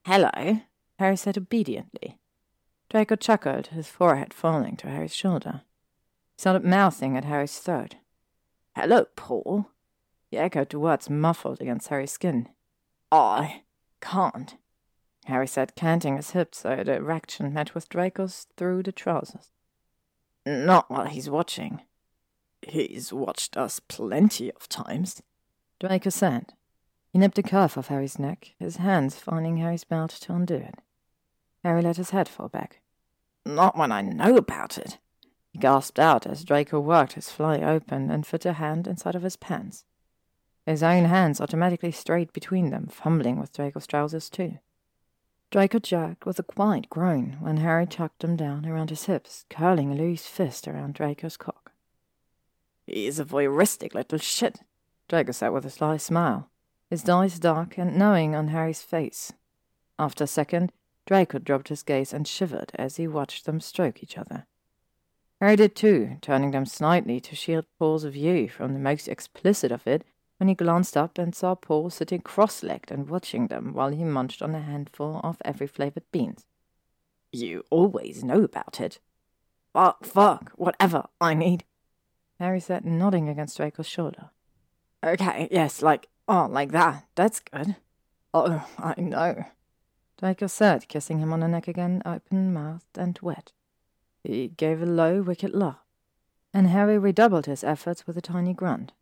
Hello, 0.05 0.61
Harry 0.99 1.17
said 1.17 1.37
obediently. 1.37 2.17
Draco 2.89 3.15
chuckled, 3.15 3.67
his 3.67 3.87
forehead 3.87 4.33
falling 4.33 4.75
to 4.77 4.87
Harry's 4.87 5.15
shoulder. 5.15 5.61
He 6.35 6.41
started 6.41 6.63
mouthing 6.63 7.17
at 7.17 7.25
Harry's 7.25 7.59
throat. 7.59 7.95
Hello, 8.79 9.05
Paul. 9.15 9.71
He 10.29 10.37
echoed 10.37 10.69
the 10.69 10.77
words 10.77 11.09
muffled 11.09 11.59
against 11.61 11.87
Harry's 11.87 12.11
skin. 12.11 12.49
I 13.11 13.63
can't, 14.01 14.55
Harry 15.25 15.47
said, 15.47 15.75
canting 15.75 16.15
his 16.15 16.29
hips 16.29 16.59
so 16.59 16.83
the 16.83 16.97
erection 16.97 17.51
met 17.51 17.73
with 17.73 17.89
Draco's 17.89 18.45
through 18.55 18.83
the 18.83 18.91
trousers. 18.91 19.49
Not 20.45 20.91
while 20.91 21.07
he's 21.07 21.27
watching. 21.27 21.81
He's 22.61 23.11
watched 23.11 23.57
us 23.57 23.79
plenty 23.79 24.51
of 24.51 24.69
times, 24.69 25.23
Draco 25.79 26.11
said. 26.11 26.53
He 27.11 27.17
nipped 27.17 27.37
the 27.37 27.41
cuff 27.41 27.77
of 27.77 27.87
Harry's 27.87 28.19
neck, 28.19 28.53
his 28.59 28.77
hands 28.77 29.15
finding 29.17 29.57
Harry's 29.57 29.85
belt 29.85 30.11
to 30.11 30.35
undo 30.35 30.53
it. 30.53 30.75
Harry 31.63 31.81
let 31.81 31.97
his 31.97 32.11
head 32.11 32.29
fall 32.29 32.47
back. 32.47 32.81
Not 33.43 33.75
when 33.75 33.91
I 33.91 34.03
know 34.03 34.37
about 34.37 34.77
it. 34.77 34.99
Gasped 35.59 35.99
out 35.99 36.27
as 36.27 36.43
Draco 36.43 36.79
worked 36.79 37.13
his 37.13 37.31
fly 37.31 37.59
open 37.59 38.11
and 38.11 38.25
fit 38.25 38.45
a 38.45 38.53
hand 38.53 38.87
inside 38.87 39.15
of 39.15 39.23
his 39.23 39.35
pants. 39.35 39.85
His 40.65 40.83
own 40.83 41.05
hands 41.05 41.39
automatically 41.41 41.91
strayed 41.91 42.33
between 42.33 42.69
them, 42.69 42.87
fumbling 42.87 43.39
with 43.39 43.53
Draco's 43.53 43.87
trousers 43.87 44.29
too. 44.29 44.59
Draco 45.49 45.79
jerked 45.79 46.25
with 46.25 46.39
a 46.39 46.43
quiet 46.43 46.89
groan 46.89 47.37
when 47.39 47.57
Harry 47.57 47.87
tucked 47.87 48.19
them 48.19 48.35
down 48.35 48.65
around 48.65 48.89
his 48.89 49.05
hips, 49.05 49.45
curling 49.49 49.91
a 49.91 49.95
loose 49.95 50.27
fist 50.27 50.67
around 50.67 50.93
Draco's 50.93 51.37
cock. 51.37 51.71
He's 52.85 53.17
a 53.17 53.25
voyeuristic 53.25 53.93
little 53.93 54.19
shit, 54.19 54.61
Draco 55.07 55.31
said 55.31 55.49
with 55.49 55.65
a 55.65 55.69
sly 55.69 55.97
smile, 55.97 56.49
his 56.89 57.07
eyes 57.07 57.39
dark 57.39 57.77
and 57.77 57.97
knowing 57.97 58.35
on 58.35 58.49
Harry's 58.49 58.81
face. 58.81 59.31
After 59.97 60.25
a 60.25 60.27
second, 60.27 60.73
Draco 61.05 61.39
dropped 61.39 61.69
his 61.69 61.83
gaze 61.83 62.13
and 62.13 62.27
shivered 62.27 62.71
as 62.75 62.97
he 62.97 63.07
watched 63.07 63.45
them 63.45 63.61
stroke 63.61 64.03
each 64.03 64.17
other. 64.17 64.45
Harry 65.39 65.55
did 65.55 65.75
too, 65.75 66.17
turning 66.21 66.51
them 66.51 66.65
slightly 66.65 67.19
to 67.19 67.35
shield 67.35 67.65
Paul's 67.77 68.03
view 68.05 68.49
from 68.49 68.73
the 68.73 68.79
most 68.79 69.07
explicit 69.07 69.71
of 69.71 69.85
it 69.85 70.03
when 70.37 70.47
he 70.47 70.55
glanced 70.55 70.97
up 70.97 71.17
and 71.17 71.35
saw 71.35 71.55
Paul 71.55 71.89
sitting 71.89 72.21
cross-legged 72.21 72.91
and 72.91 73.09
watching 73.09 73.47
them 73.47 73.73
while 73.73 73.89
he 73.89 74.03
munched 74.03 74.41
on 74.41 74.55
a 74.55 74.61
handful 74.61 75.21
of 75.23 75.37
every 75.45 75.67
flavored 75.67 76.05
beans. 76.11 76.45
You 77.31 77.63
always 77.69 78.23
know 78.23 78.43
about 78.43 78.79
it. 78.79 78.99
Fuck, 79.73 80.05
fuck, 80.05 80.51
whatever 80.55 81.05
I 81.21 81.33
need. 81.33 81.65
Harry 82.39 82.59
said, 82.59 82.85
nodding 82.85 83.29
against 83.29 83.57
Draco's 83.57 83.87
shoulder. 83.87 84.29
Okay, 85.03 85.47
yes, 85.51 85.81
like, 85.81 86.07
oh, 86.27 86.47
like 86.49 86.71
that. 86.71 87.05
That's 87.15 87.39
good. 87.39 87.75
Oh, 88.33 88.67
I 88.77 88.99
know. 88.99 89.45
Draco 90.19 90.47
said, 90.47 90.87
kissing 90.87 91.19
him 91.19 91.31
on 91.31 91.41
the 91.41 91.47
neck 91.47 91.67
again, 91.67 92.01
open-mouthed 92.05 92.97
and 92.97 93.19
wet. 93.21 93.53
He 94.23 94.49
gave 94.49 94.81
a 94.81 94.85
low, 94.85 95.21
wicked 95.21 95.53
laugh, 95.53 95.85
and 96.53 96.67
Harry 96.67 96.97
redoubled 96.97 97.45
his 97.45 97.63
efforts 97.63 98.05
with 98.05 98.17
a 98.17 98.21
tiny 98.21 98.53
grunt. 98.53 98.93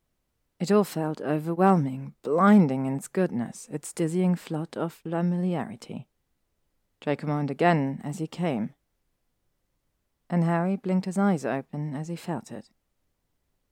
It 0.60 0.72
all 0.72 0.84
felt 0.84 1.22
overwhelming, 1.22 2.14
blinding 2.24 2.86
in 2.86 2.96
its 2.96 3.08
goodness, 3.08 3.68
its 3.72 3.92
dizzying 3.92 4.36
flood 4.36 4.78
of 4.78 4.94
familiarity. 4.94 6.08
Draco 7.02 7.28
moaned 7.28 7.52
again 7.52 8.02
as 8.04 8.20
he 8.20 8.28
came, 8.28 8.74
and 10.30 10.44
Harry 10.44 10.76
blinked 10.76 11.06
his 11.06 11.18
eyes 11.18 11.46
open 11.46 11.96
as 11.96 12.08
he 12.08 12.16
felt 12.16 12.52
it. 12.52 12.70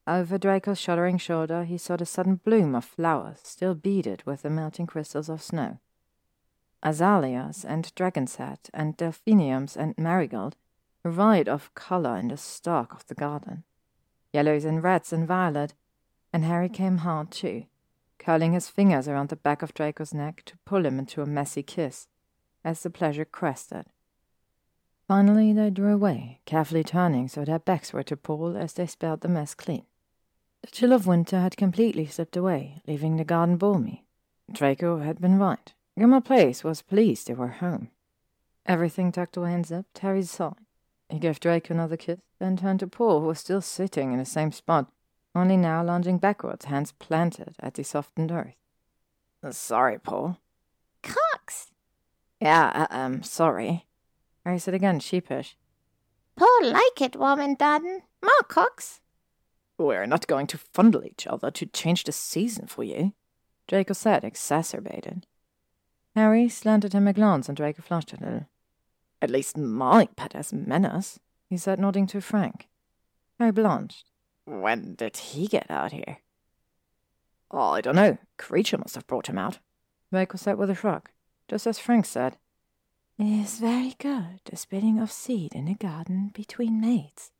Over 0.05 0.37
Draco's 0.37 0.79
shuddering 0.79 1.17
shoulder 1.17 1.63
he 1.63 1.77
saw 1.77 1.95
the 1.95 2.05
sudden 2.05 2.35
bloom 2.35 2.75
of 2.75 2.83
flowers, 2.83 3.39
still 3.43 3.73
beaded 3.73 4.23
with 4.25 4.41
the 4.41 4.49
melting 4.49 4.85
crystals 4.85 5.29
of 5.29 5.41
snow. 5.41 5.79
Azaleas 6.83 7.63
and 7.63 7.95
dragon's 7.95 8.35
head 8.35 8.59
and 8.73 8.97
delphiniums 8.97 9.77
and 9.77 9.97
marigold 9.97 10.57
riot 11.09 11.47
of 11.47 11.73
colour 11.75 12.17
in 12.17 12.29
the 12.29 12.37
stalk 12.37 12.93
of 12.93 13.05
the 13.07 13.15
garden. 13.15 13.63
Yellows 14.31 14.65
and 14.65 14.81
reds 14.81 15.13
and 15.13 15.27
violet, 15.27 15.73
and 16.31 16.45
Harry 16.45 16.69
came 16.69 16.99
hard 16.99 17.31
too, 17.31 17.65
curling 18.17 18.53
his 18.53 18.69
fingers 18.69 19.07
around 19.07 19.29
the 19.29 19.35
back 19.35 19.61
of 19.61 19.73
Draco's 19.73 20.13
neck 20.13 20.43
to 20.45 20.57
pull 20.65 20.85
him 20.85 20.97
into 20.97 21.21
a 21.21 21.25
messy 21.25 21.61
kiss, 21.61 22.07
as 22.63 22.81
the 22.81 22.89
pleasure 22.89 23.25
crested. 23.25 23.85
Finally, 25.07 25.53
they 25.53 25.69
drew 25.69 25.93
away, 25.93 26.39
carefully 26.45 26.83
turning 26.83 27.27
so 27.27 27.43
their 27.43 27.59
backs 27.59 27.91
were 27.91 28.03
to 28.03 28.15
Paul 28.15 28.55
as 28.55 28.73
they 28.73 28.87
spelled 28.87 29.21
the 29.21 29.27
mess 29.27 29.53
clean. 29.53 29.85
The 30.61 30.71
chill 30.71 30.93
of 30.93 31.05
winter 31.05 31.39
had 31.39 31.57
completely 31.57 32.05
slipped 32.05 32.37
away, 32.37 32.81
leaving 32.87 33.17
the 33.17 33.25
garden 33.25 33.57
balmy. 33.57 34.05
Draco 34.51 34.99
had 34.99 35.19
been 35.19 35.37
right. 35.37 35.73
Grimmauld 35.99 36.25
Place 36.25 36.63
was 36.63 36.81
pleased 36.81 37.27
they 37.27 37.33
were 37.33 37.49
home. 37.49 37.89
Everything 38.65 39.11
tucked 39.11 39.35
away 39.35 39.53
and 39.53 39.65
zipped, 39.65 39.99
Harry 39.99 40.23
sighed. 40.23 40.62
He 41.13 41.19
gave 41.19 41.39
Draco 41.39 41.75
another 41.75 41.95
kiss, 41.95 42.17
then 42.39 42.57
turned 42.57 42.79
to 42.79 42.87
Paul, 42.87 43.21
who 43.21 43.27
was 43.27 43.37
still 43.37 43.61
sitting 43.61 44.13
in 44.13 44.17
the 44.17 44.25
same 44.25 44.51
spot, 44.51 44.91
only 45.35 45.57
now 45.57 45.83
lounging 45.83 46.17
backwards, 46.17 46.65
hands 46.65 46.91
planted 46.91 47.53
at 47.59 47.75
the 47.75 47.83
softened 47.83 48.31
earth. 48.31 48.55
Sorry, 49.51 49.99
Paul. 49.99 50.39
Cox! 51.03 51.69
Yeah, 52.41 52.87
uh, 52.89 52.95
um, 52.97 53.21
sorry. 53.21 53.85
Harry 54.43 54.57
said 54.57 54.73
again, 54.73 54.99
sheepish. 54.99 55.55
Paul 56.35 56.71
like 56.71 56.99
it, 56.99 57.15
woman 57.15 57.53
Dodden. 57.53 58.01
More 58.23 58.47
Cox. 58.47 58.99
We're 59.77 60.07
not 60.07 60.25
going 60.25 60.47
to 60.47 60.57
fondle 60.57 61.05
each 61.05 61.27
other 61.27 61.51
to 61.51 61.67
change 61.67 62.05
the 62.05 62.11
season 62.11 62.65
for 62.65 62.83
you, 62.83 63.13
Draco 63.67 63.93
said, 63.93 64.23
exacerbated. 64.23 65.27
Harry 66.15 66.49
slanted 66.49 66.93
him 66.93 67.07
a 67.07 67.13
glance 67.13 67.47
and 67.47 67.55
Draco 67.55 67.83
flushed 67.83 68.13
a 68.13 68.15
little. 68.15 68.47
At 69.23 69.29
least 69.29 69.57
my 69.57 70.09
pet 70.17 70.33
has 70.33 70.51
manners, 70.51 71.17
he 71.49 71.55
said, 71.55 71.79
nodding 71.79 72.07
to 72.07 72.19
Frank. 72.19 72.67
Harry 73.39 73.53
blanched. 73.53 74.11
When 74.43 74.95
did 74.95 75.15
he 75.15 75.47
get 75.47 75.71
out 75.71 75.93
here? 75.93 76.17
Oh, 77.49 77.69
I 77.69 77.79
don't 77.79 77.95
know. 77.95 78.17
Kreacher 78.37 78.77
must 78.77 78.95
have 78.95 79.07
brought 79.07 79.27
him 79.27 79.37
out. 79.37 79.59
Draco 80.11 80.35
said 80.35 80.57
with 80.57 80.69
a 80.69 80.75
shrug, 80.75 81.07
just 81.47 81.65
as 81.65 81.79
Frank 81.79 82.03
said. 82.05 82.35
It 83.17 83.23
is 83.23 83.59
very 83.59 83.95
good, 83.97 84.41
the 84.43 84.57
spitting 84.57 84.99
of 84.99 85.09
seed 85.09 85.55
in 85.55 85.69
a 85.69 85.75
garden 85.75 86.31
between 86.33 86.81
mates. 86.81 87.31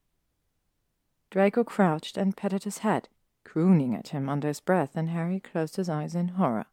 Draco 1.31 1.65
crouched 1.65 2.15
and 2.15 2.37
patted 2.37 2.63
his 2.63 2.77
head, 2.77 3.09
crooning 3.43 3.93
at 3.93 4.07
him 4.07 4.29
under 4.29 4.47
his 4.47 4.61
breath, 4.61 4.91
and 4.95 5.09
Harry 5.09 5.41
closed 5.41 5.75
his 5.75 5.89
eyes 5.89 6.15
in 6.15 6.29
horror. 6.29 6.67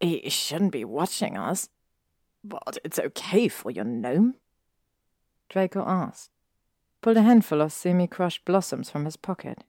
He 0.00 0.28
shouldn't 0.28 0.72
be 0.72 0.84
watching 0.84 1.36
us. 1.36 1.68
But 2.44 2.76
it's 2.84 2.98
okay 2.98 3.48
for 3.48 3.70
your 3.70 3.84
gnome? 3.84 4.34
Draco 5.48 5.82
asked. 5.86 6.30
Pulled 7.00 7.16
a 7.16 7.22
handful 7.22 7.62
of 7.62 7.72
semi-crushed 7.72 8.44
blossoms 8.44 8.90
from 8.90 9.06
his 9.06 9.16
pocket. 9.16 9.64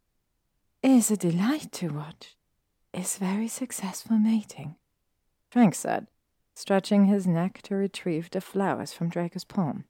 Is 0.84 1.10
a 1.10 1.18
delight 1.18 1.72
to 1.74 1.88
watch. 1.88 2.36
Is 2.94 3.18
very 3.18 3.48
successful 3.48 4.18
mating. 4.18 4.76
Frank 5.50 5.74
said, 5.74 6.08
stretching 6.54 7.06
his 7.06 7.26
neck 7.26 7.62
to 7.64 7.76
retrieve 7.76 8.30
the 8.30 8.42
flowers 8.42 8.94
from 8.94 9.10
Draco's 9.10 9.44
palm. 9.44 9.86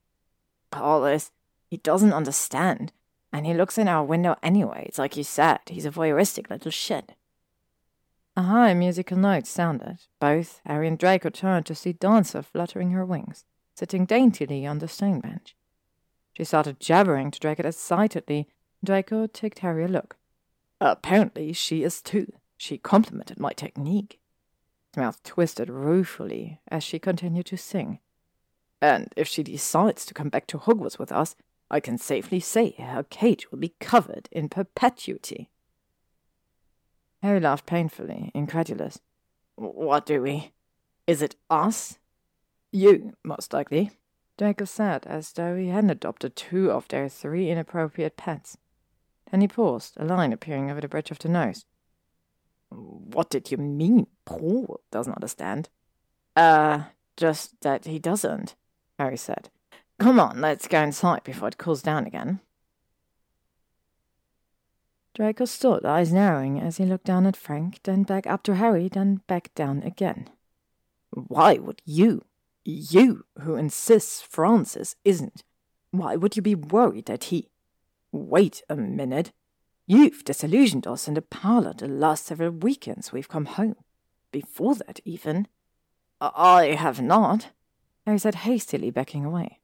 Paulus, 0.71 1.31
he 1.67 1.77
doesn't 1.77 2.13
understand. 2.13 2.91
And 3.33 3.45
he 3.45 3.53
looks 3.53 3.77
in 3.77 3.87
our 3.87 4.03
window 4.03 4.37
anyway. 4.41 4.85
It's 4.87 4.97
like 4.97 5.17
you 5.17 5.23
said, 5.23 5.59
he's 5.67 5.85
a 5.85 5.91
voyeuristic 5.91 6.49
little 6.49 6.71
shit. 6.71 7.13
A 8.37 8.43
high 8.43 8.73
musical 8.73 9.17
note 9.17 9.47
sounded. 9.47 9.99
Both 10.19 10.59
Harry 10.65 10.89
and 10.89 10.99
Draco 10.99 11.29
turned 11.29 11.65
to 11.67 11.75
see 11.75 11.93
Dancer 11.93 12.41
fluttering 12.41 12.91
her 12.91 13.05
wings, 13.05 13.45
sitting 13.75 14.05
daintily 14.05 14.65
on 14.65 14.79
the 14.79 14.89
stone 14.89 15.21
bench. 15.21 15.55
She 16.33 16.43
started 16.43 16.81
jabbering 16.81 17.31
to 17.31 17.39
Draco 17.39 17.63
excitedly. 17.65 18.49
Draco 18.83 19.27
ticked 19.27 19.59
Harry 19.59 19.85
a 19.85 19.87
look. 19.87 20.17
Apparently 20.81 21.53
she 21.53 21.83
is 21.83 22.01
too. 22.01 22.33
She 22.57 22.77
complimented 22.77 23.39
my 23.39 23.53
technique. 23.53 24.19
His 24.93 25.01
mouth 25.01 25.23
twisted 25.23 25.69
ruefully 25.69 26.59
as 26.67 26.83
she 26.83 26.99
continued 26.99 27.45
to 27.47 27.57
sing. 27.57 27.99
And 28.81 29.13
if 29.15 29.29
she 29.29 29.43
decides 29.43 30.05
to 30.05 30.13
come 30.13 30.27
back 30.27 30.45
to 30.47 30.57
Hogwarts 30.57 30.99
with 30.99 31.11
us, 31.11 31.37
I 31.71 31.79
can 31.79 31.97
safely 31.97 32.41
say 32.41 32.75
her 32.77 33.03
cage 33.03 33.49
will 33.49 33.59
be 33.59 33.75
covered 33.79 34.27
in 34.31 34.49
perpetuity. 34.49 35.49
Harry 37.25 37.39
laughed 37.39 37.65
painfully, 37.65 38.29
incredulous. 38.35 38.99
What 39.55 40.05
do 40.05 40.21
we? 40.21 40.51
Is 41.07 41.23
it 41.23 41.35
us? 41.49 41.97
You, 42.71 43.13
most 43.23 43.51
likely. 43.51 43.89
Draco 44.37 44.65
said, 44.65 45.07
as 45.07 45.31
though 45.31 45.55
he 45.55 45.69
hadn't 45.69 45.89
adopted 45.89 46.35
two 46.35 46.69
of 46.69 46.87
their 46.87 47.09
three 47.09 47.49
inappropriate 47.49 48.15
pets. 48.15 48.59
Then 49.31 49.41
he 49.41 49.47
paused, 49.47 49.95
a 49.97 50.05
line 50.05 50.33
appearing 50.33 50.69
over 50.69 50.79
the 50.79 50.87
bridge 50.87 51.09
of 51.09 51.17
the 51.17 51.27
nose. 51.27 51.65
What 52.69 53.31
did 53.31 53.49
you 53.49 53.57
mean? 53.57 54.05
Paul 54.25 54.81
doesn't 54.91 55.15
understand. 55.15 55.69
Uh, 56.35 56.83
just 57.17 57.59
that 57.61 57.85
he 57.85 57.97
doesn't, 57.97 58.53
Harry 58.99 59.17
said. 59.17 59.49
Come 59.97 60.19
on, 60.19 60.41
let's 60.41 60.67
go 60.67 60.79
inside 60.79 61.23
before 61.23 61.47
it 61.47 61.57
cools 61.57 61.81
down 61.81 62.05
again. 62.05 62.41
Draco 65.15 65.45
stood, 65.45 65.85
eyes 65.85 66.11
narrowing, 66.11 66.59
as 66.59 66.75
he 66.75 66.83
looked 66.83 67.05
down 67.05 67.25
at 67.25 67.37
Frank, 67.37 67.79
then 67.83 68.03
back 68.03 68.27
up 68.27 68.43
to 68.43 68.55
Harry, 68.55 68.89
then 68.89 69.21
back 69.27 69.55
down 69.55 69.81
again. 69.83 70.27
Why 71.09 71.53
would 71.53 71.81
you, 71.85 72.25
you 72.65 73.23
who 73.39 73.55
insists 73.55 74.21
Francis 74.21 74.97
isn't, 75.05 75.43
why 75.91 76.17
would 76.17 76.35
you 76.35 76.41
be 76.41 76.55
worried 76.55 77.05
that 77.05 77.25
he. 77.25 77.47
Wait 78.11 78.61
a 78.69 78.75
minute. 78.75 79.31
You've 79.87 80.25
disillusioned 80.25 80.85
us 80.85 81.07
in 81.07 81.13
the 81.13 81.21
parlor 81.21 81.73
the 81.73 81.87
last 81.87 82.25
several 82.25 82.51
weekends 82.51 83.13
we've 83.13 83.29
come 83.29 83.45
home. 83.45 83.77
Before 84.33 84.75
that, 84.75 84.99
even. 85.05 85.47
I 86.19 86.75
have 86.77 87.01
not, 87.01 87.51
Harry 88.05 88.19
said 88.19 88.35
hastily, 88.35 88.89
backing 88.89 89.23
away. 89.23 89.59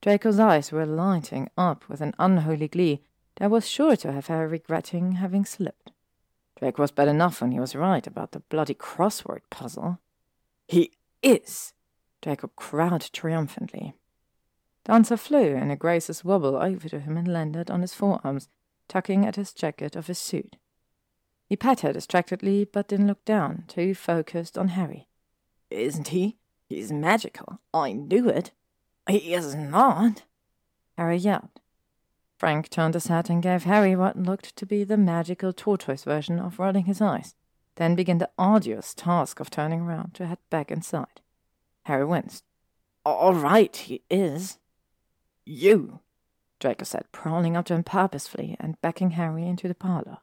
Draco's 0.00 0.38
eyes 0.38 0.70
were 0.70 0.86
lighting 0.86 1.50
up 1.58 1.88
with 1.88 2.00
an 2.00 2.14
unholy 2.20 2.68
glee 2.68 3.02
that 3.36 3.50
was 3.50 3.68
sure 3.68 3.96
to 3.96 4.12
have 4.12 4.26
her 4.28 4.46
regretting 4.48 5.12
having 5.12 5.44
slipped. 5.44 5.90
Draco 6.56 6.82
was 6.82 6.92
bad 6.92 7.08
enough 7.08 7.40
when 7.40 7.52
he 7.52 7.60
was 7.60 7.74
right 7.74 8.06
about 8.06 8.32
the 8.32 8.40
bloody 8.40 8.74
crossword 8.74 9.40
puzzle. 9.50 9.98
He 10.68 10.92
is! 11.22 11.72
Draco 12.22 12.48
crowed 12.56 13.10
triumphantly. 13.12 13.94
Dancer 14.84 15.16
flew, 15.16 15.56
in 15.56 15.70
a 15.70 15.76
gracious 15.76 16.24
wobble 16.24 16.56
over 16.56 16.88
to 16.88 17.00
him 17.00 17.16
and 17.16 17.26
landed 17.26 17.70
on 17.70 17.80
his 17.80 17.94
forearms, 17.94 18.48
tugging 18.86 19.26
at 19.26 19.36
his 19.36 19.52
jacket 19.52 19.96
of 19.96 20.06
his 20.06 20.18
suit. 20.18 20.56
He 21.48 21.56
patted 21.56 21.94
distractedly, 21.94 22.64
but 22.64 22.88
didn't 22.88 23.06
look 23.06 23.24
down, 23.24 23.64
too 23.66 23.94
focused 23.94 24.56
on 24.56 24.68
Harry. 24.68 25.08
Isn't 25.70 26.08
he? 26.08 26.36
He's 26.68 26.92
magical. 26.92 27.60
I 27.72 27.92
knew 27.92 28.28
it. 28.28 28.52
He 29.08 29.34
is 29.34 29.54
not. 29.54 30.22
Harry 30.96 31.16
yelled. 31.16 31.60
Frank 32.36 32.68
turned 32.68 32.94
his 32.94 33.06
head 33.06 33.30
and 33.30 33.42
gave 33.42 33.62
Harry 33.64 33.94
what 33.94 34.18
looked 34.18 34.56
to 34.56 34.66
be 34.66 34.84
the 34.84 34.96
magical 34.96 35.52
tortoise 35.52 36.04
version 36.04 36.38
of 36.38 36.58
rolling 36.58 36.84
his 36.86 37.00
eyes, 37.00 37.34
then 37.76 37.94
began 37.94 38.18
the 38.18 38.30
arduous 38.38 38.92
task 38.92 39.40
of 39.40 39.50
turning 39.50 39.80
around 39.80 40.14
to 40.14 40.26
head 40.26 40.38
back 40.50 40.70
inside. 40.70 41.20
Harry 41.84 42.04
winced. 42.04 42.44
All 43.04 43.34
right, 43.34 43.74
he 43.76 44.02
is. 44.10 44.58
You, 45.44 46.00
Draco 46.58 46.84
said, 46.84 47.12
prowling 47.12 47.56
up 47.56 47.66
to 47.66 47.74
him 47.74 47.84
purposefully 47.84 48.56
and 48.58 48.80
backing 48.80 49.10
Harry 49.10 49.46
into 49.46 49.68
the 49.68 49.74
parlor. 49.74 50.18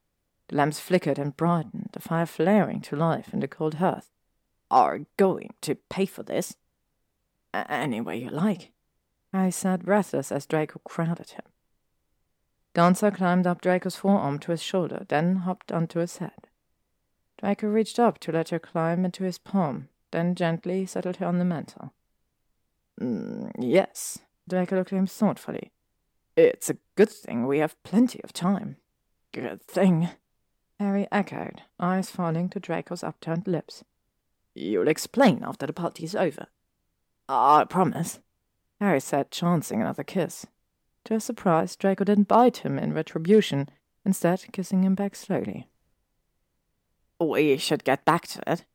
The 0.48 0.56
lamps 0.58 0.80
flickered 0.80 1.20
and 1.20 1.38
brightened, 1.38 1.90
the 1.94 2.02
fire 2.02 2.26
flaring 2.26 2.82
to 2.82 2.96
life 2.96 3.34
in 3.34 3.40
the 3.40 3.48
cold 3.48 3.76
hearth. 3.76 4.10
Are 4.70 5.02
going 5.18 5.54
to 5.62 5.76
pay 5.76 6.06
for 6.06 6.24
this? 6.24 6.56
Any 7.54 8.02
way 8.02 8.18
you 8.18 8.30
like, 8.30 8.72
Harry 9.32 9.52
said, 9.52 9.86
breathless 9.86 10.32
as 10.32 10.46
Draco 10.46 10.80
crowded 10.84 11.32
him. 11.32 11.44
Dancer 12.74 13.12
climbed 13.12 13.46
up 13.46 13.62
Draco's 13.62 13.98
forearm 13.98 14.40
to 14.40 14.52
his 14.52 14.64
shoulder, 14.64 15.06
then 15.10 15.38
hopped 15.38 15.72
onto 15.72 16.00
his 16.00 16.18
head. 16.18 16.48
Draco 17.38 17.68
reached 17.68 18.00
up 18.00 18.20
to 18.20 18.32
let 18.32 18.50
her 18.50 18.60
climb 18.60 19.04
into 19.04 19.24
his 19.24 19.38
palm, 19.38 19.90
then 20.12 20.36
gently 20.36 20.86
settled 20.86 21.18
her 21.18 21.26
on 21.26 21.40
the 21.40 21.46
mantel. 21.46 21.94
Mm, 23.00 23.52
yes, 23.60 24.20
Draco 24.48 24.78
looked 24.78 24.94
at 24.94 25.00
him 25.00 25.08
thoughtfully. 25.08 25.72
It's 26.38 26.70
a 26.70 26.78
good 26.96 27.10
thing 27.10 27.46
we 27.46 27.60
have 27.60 27.82
plenty 27.84 28.22
of 28.24 28.32
time. 28.32 28.78
Good 29.34 29.62
thing, 29.64 30.10
Harry 30.80 31.08
echoed, 31.12 31.64
eyes 31.80 32.10
falling 32.10 32.50
to 32.50 32.60
Draco's 32.60 33.04
upturned 33.04 33.48
lips. 33.48 33.84
You'll 34.54 34.88
explain 34.88 35.44
after 35.44 35.66
the 35.66 35.74
party's 35.74 36.16
over. 36.16 36.48
I 37.28 37.66
promise, 37.66 38.20
Harry 38.80 39.00
said, 39.00 39.32
chancing 39.32 39.82
another 39.82 40.04
kiss. 40.04 40.46
To 41.06 41.16
his 41.16 41.24
surprise, 41.24 41.76
Draco 41.76 42.04
didn't 42.04 42.28
bite 42.28 42.58
him 42.58 42.78
in 42.78 42.94
retribution, 42.94 43.70
instead 44.06 44.46
kissing 44.52 44.84
him 44.84 44.96
back 44.96 45.16
slowly. 45.16 45.68
We 47.20 47.58
should 47.58 47.84
get 47.84 48.06
back 48.06 48.28
to 48.28 48.42
it. 48.48 48.66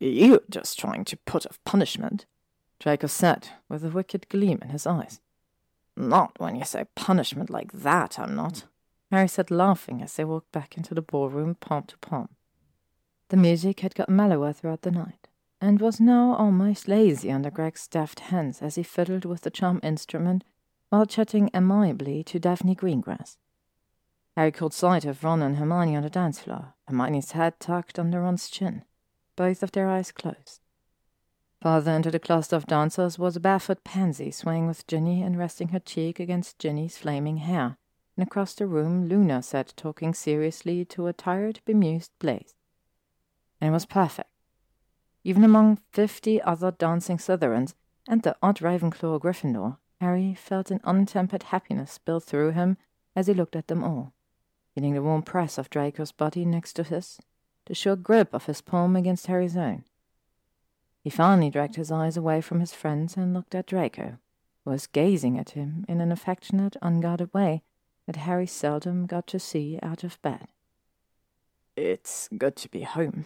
You're 0.00 0.40
just 0.50 0.78
trying 0.78 1.04
to 1.06 1.16
put 1.16 1.46
off 1.46 1.62
punishment, 1.64 2.26
Draco 2.78 3.06
said, 3.06 3.48
with 3.68 3.84
a 3.84 3.88
wicked 3.88 4.28
gleam 4.28 4.58
in 4.62 4.70
his 4.70 4.86
eyes. 4.86 5.20
Not 5.96 6.38
when 6.38 6.56
you 6.56 6.64
say 6.64 6.86
punishment 6.94 7.50
like 7.50 7.72
that, 7.72 8.18
I'm 8.18 8.34
not, 8.34 8.64
Harry 9.10 9.28
said, 9.28 9.50
laughing 9.50 10.02
as 10.02 10.14
they 10.14 10.24
walked 10.24 10.50
back 10.50 10.76
into 10.76 10.94
the 10.94 11.02
ballroom, 11.02 11.54
palm 11.54 11.84
to 11.84 11.98
palm. 11.98 12.28
The 13.28 13.36
music 13.36 13.80
had 13.80 13.94
got 13.94 14.08
mellower 14.08 14.52
throughout 14.52 14.82
the 14.82 14.90
night, 14.90 15.28
and 15.60 15.80
was 15.80 16.00
now 16.00 16.34
almost 16.34 16.88
lazy 16.88 17.30
under 17.30 17.50
Greg's 17.50 17.86
deft 17.86 18.20
hands 18.20 18.60
as 18.60 18.74
he 18.74 18.82
fiddled 18.82 19.24
with 19.24 19.42
the 19.42 19.50
charm 19.50 19.80
instrument 19.82 20.44
while 20.94 21.06
chatting 21.06 21.50
amiably 21.52 22.22
to 22.22 22.38
Daphne 22.38 22.76
Greengrass. 22.76 23.36
Harry 24.36 24.52
caught 24.52 24.72
sight 24.72 25.04
of 25.04 25.24
Ron 25.24 25.42
and 25.42 25.56
Hermione 25.56 25.96
on 25.96 26.04
the 26.04 26.08
dance 26.08 26.38
floor, 26.38 26.74
Hermione's 26.86 27.32
head 27.32 27.58
tucked 27.58 27.98
under 27.98 28.20
Ron's 28.20 28.48
chin, 28.48 28.84
both 29.34 29.64
of 29.64 29.72
their 29.72 29.88
eyes 29.88 30.12
closed. 30.12 30.60
Farther 31.60 31.90
into 31.90 32.12
the 32.12 32.20
cluster 32.20 32.54
of 32.54 32.68
dancers 32.68 33.18
was 33.18 33.34
a 33.34 33.40
barefoot 33.40 33.82
Pansy 33.82 34.30
swaying 34.30 34.68
with 34.68 34.86
Ginny 34.86 35.20
and 35.20 35.36
resting 35.36 35.70
her 35.70 35.80
cheek 35.80 36.20
against 36.20 36.60
Ginny's 36.60 36.96
flaming 36.96 37.38
hair, 37.38 37.76
and 38.16 38.24
across 38.24 38.54
the 38.54 38.68
room 38.68 39.08
Luna 39.08 39.42
sat 39.42 39.74
talking 39.76 40.14
seriously 40.14 40.84
to 40.84 41.08
a 41.08 41.12
tired, 41.12 41.58
bemused 41.64 42.12
Blaise. 42.20 42.54
And 43.60 43.70
it 43.70 43.72
was 43.72 43.84
perfect. 43.84 44.30
Even 45.24 45.42
among 45.42 45.80
fifty 45.90 46.40
other 46.40 46.70
dancing 46.70 47.18
Slytherins 47.18 47.74
and 48.06 48.22
the 48.22 48.36
odd 48.40 48.58
Ravenclaw 48.58 49.18
Gryffindor, 49.18 49.78
Harry 50.04 50.34
felt 50.34 50.70
an 50.70 50.82
untempered 50.84 51.44
happiness 51.44 51.92
spill 51.92 52.20
through 52.20 52.50
him 52.50 52.76
as 53.16 53.26
he 53.26 53.32
looked 53.32 53.56
at 53.56 53.68
them 53.68 53.82
all, 53.82 54.12
feeling 54.74 54.92
the 54.92 55.02
warm 55.02 55.22
press 55.22 55.56
of 55.56 55.70
Draco's 55.70 56.12
body 56.12 56.44
next 56.44 56.74
to 56.74 56.82
his, 56.82 57.18
the 57.64 57.74
sure 57.74 57.96
grip 57.96 58.34
of 58.34 58.44
his 58.44 58.60
palm 58.60 58.96
against 58.96 59.28
Harry's 59.28 59.56
own. 59.56 59.82
He 61.00 61.08
finally 61.08 61.48
dragged 61.48 61.76
his 61.76 61.90
eyes 61.90 62.18
away 62.18 62.42
from 62.42 62.60
his 62.60 62.74
friends 62.74 63.16
and 63.16 63.32
looked 63.32 63.54
at 63.54 63.64
Draco, 63.64 64.18
who 64.62 64.72
was 64.72 64.86
gazing 64.86 65.38
at 65.38 65.50
him 65.50 65.86
in 65.88 66.02
an 66.02 66.12
affectionate, 66.12 66.76
unguarded 66.82 67.32
way 67.32 67.62
that 68.04 68.16
Harry 68.16 68.46
seldom 68.46 69.06
got 69.06 69.26
to 69.28 69.38
see 69.38 69.78
out 69.82 70.04
of 70.04 70.20
bed. 70.20 70.48
It's 71.76 72.28
good 72.36 72.56
to 72.56 72.68
be 72.68 72.82
home, 72.82 73.24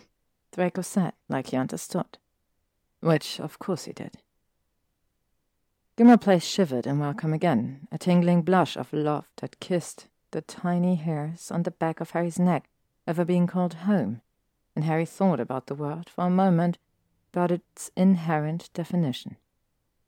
Draco 0.52 0.82
said, 0.82 1.14
like 1.28 1.48
he 1.48 1.56
understood. 1.56 2.18
Which, 3.00 3.40
of 3.40 3.58
course, 3.58 3.86
he 3.86 3.92
did. 3.92 4.18
Grimmauld 5.98 6.20
Place 6.20 6.44
shivered 6.44 6.86
in 6.86 7.00
welcome 7.00 7.32
again, 7.32 7.88
a 7.90 7.98
tingling 7.98 8.42
blush 8.42 8.76
of 8.76 8.92
love 8.92 9.26
that 9.38 9.58
kissed 9.58 10.06
the 10.30 10.40
tiny 10.40 10.94
hairs 10.94 11.50
on 11.50 11.64
the 11.64 11.72
back 11.72 12.00
of 12.00 12.10
Harry's 12.10 12.38
neck 12.38 12.70
over 13.08 13.24
being 13.24 13.48
called 13.48 13.74
home, 13.74 14.22
and 14.76 14.84
Harry 14.84 15.04
thought 15.04 15.40
about 15.40 15.66
the 15.66 15.74
word 15.74 16.08
for 16.08 16.24
a 16.24 16.30
moment, 16.30 16.78
about 17.32 17.50
its 17.50 17.90
inherent 17.96 18.70
definition. 18.74 19.38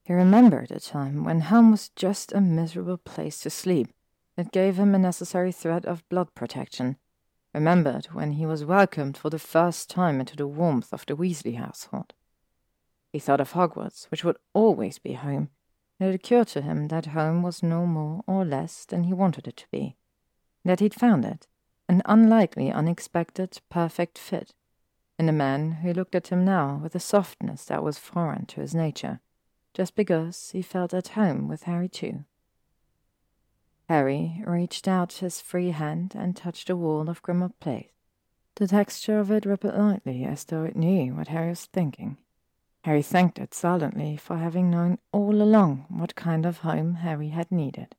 He 0.04 0.12
remembered 0.12 0.70
a 0.70 0.78
time 0.78 1.24
when 1.24 1.40
home 1.40 1.72
was 1.72 1.88
just 1.96 2.32
a 2.32 2.40
miserable 2.40 2.98
place 2.98 3.40
to 3.40 3.50
sleep 3.50 3.88
that 4.36 4.52
gave 4.52 4.76
him 4.76 4.94
a 4.94 4.98
necessary 5.00 5.50
thread 5.50 5.84
of 5.86 6.08
blood 6.08 6.32
protection 6.36 6.98
remembered 7.52 8.06
when 8.12 8.34
he 8.34 8.46
was 8.46 8.64
welcomed 8.64 9.16
for 9.16 9.28
the 9.28 9.40
first 9.40 9.90
time 9.90 10.20
into 10.20 10.36
the 10.36 10.46
warmth 10.46 10.92
of 10.92 11.04
the 11.06 11.16
Weasley 11.16 11.56
household. 11.56 12.14
He 13.08 13.18
thought 13.18 13.40
of 13.40 13.54
Hogwarts, 13.54 14.04
which 14.08 14.22
would 14.22 14.36
always 14.54 15.00
be 15.00 15.14
home, 15.14 15.50
it 16.00 16.14
occurred 16.14 16.48
to 16.48 16.62
him 16.62 16.88
that 16.88 17.06
home 17.06 17.42
was 17.42 17.62
no 17.62 17.86
more 17.86 18.22
or 18.26 18.44
less 18.44 18.86
than 18.86 19.04
he 19.04 19.12
wanted 19.12 19.46
it 19.46 19.56
to 19.58 19.66
be, 19.70 19.96
that 20.64 20.80
he'd 20.80 20.94
found 20.94 21.24
it, 21.24 21.46
an 21.88 22.02
unlikely, 22.06 22.70
unexpected, 22.70 23.60
perfect 23.68 24.18
fit, 24.18 24.54
in 25.18 25.28
a 25.28 25.32
man 25.32 25.72
who 25.72 25.92
looked 25.92 26.14
at 26.14 26.28
him 26.28 26.44
now 26.44 26.80
with 26.82 26.94
a 26.94 27.00
softness 27.00 27.66
that 27.66 27.82
was 27.82 27.98
foreign 27.98 28.46
to 28.46 28.60
his 28.60 28.74
nature, 28.74 29.20
just 29.74 29.94
because 29.94 30.50
he 30.52 30.62
felt 30.62 30.94
at 30.94 31.08
home 31.08 31.46
with 31.46 31.64
Harry 31.64 31.88
too. 31.88 32.24
Harry 33.88 34.42
reached 34.46 34.86
out 34.86 35.14
his 35.14 35.40
free 35.40 35.70
hand 35.70 36.14
and 36.16 36.36
touched 36.36 36.68
the 36.68 36.76
wall 36.76 37.10
of 37.10 37.22
Grimmauld 37.22 37.58
Place. 37.60 37.90
The 38.54 38.68
texture 38.68 39.18
of 39.18 39.30
it 39.30 39.44
rippled 39.44 39.74
lightly 39.74 40.24
as 40.24 40.44
though 40.44 40.64
it 40.64 40.76
knew 40.76 41.14
what 41.14 41.28
Harry 41.28 41.50
was 41.50 41.64
thinking. 41.66 42.16
Harry 42.84 43.02
thanked 43.02 43.38
it 43.38 43.52
silently 43.52 44.16
for 44.16 44.36
having 44.38 44.70
known 44.70 44.98
all 45.12 45.42
along 45.42 45.84
what 45.88 46.14
kind 46.14 46.46
of 46.46 46.58
home 46.58 46.94
Harry 46.94 47.28
had 47.28 47.50
needed. 47.52 47.94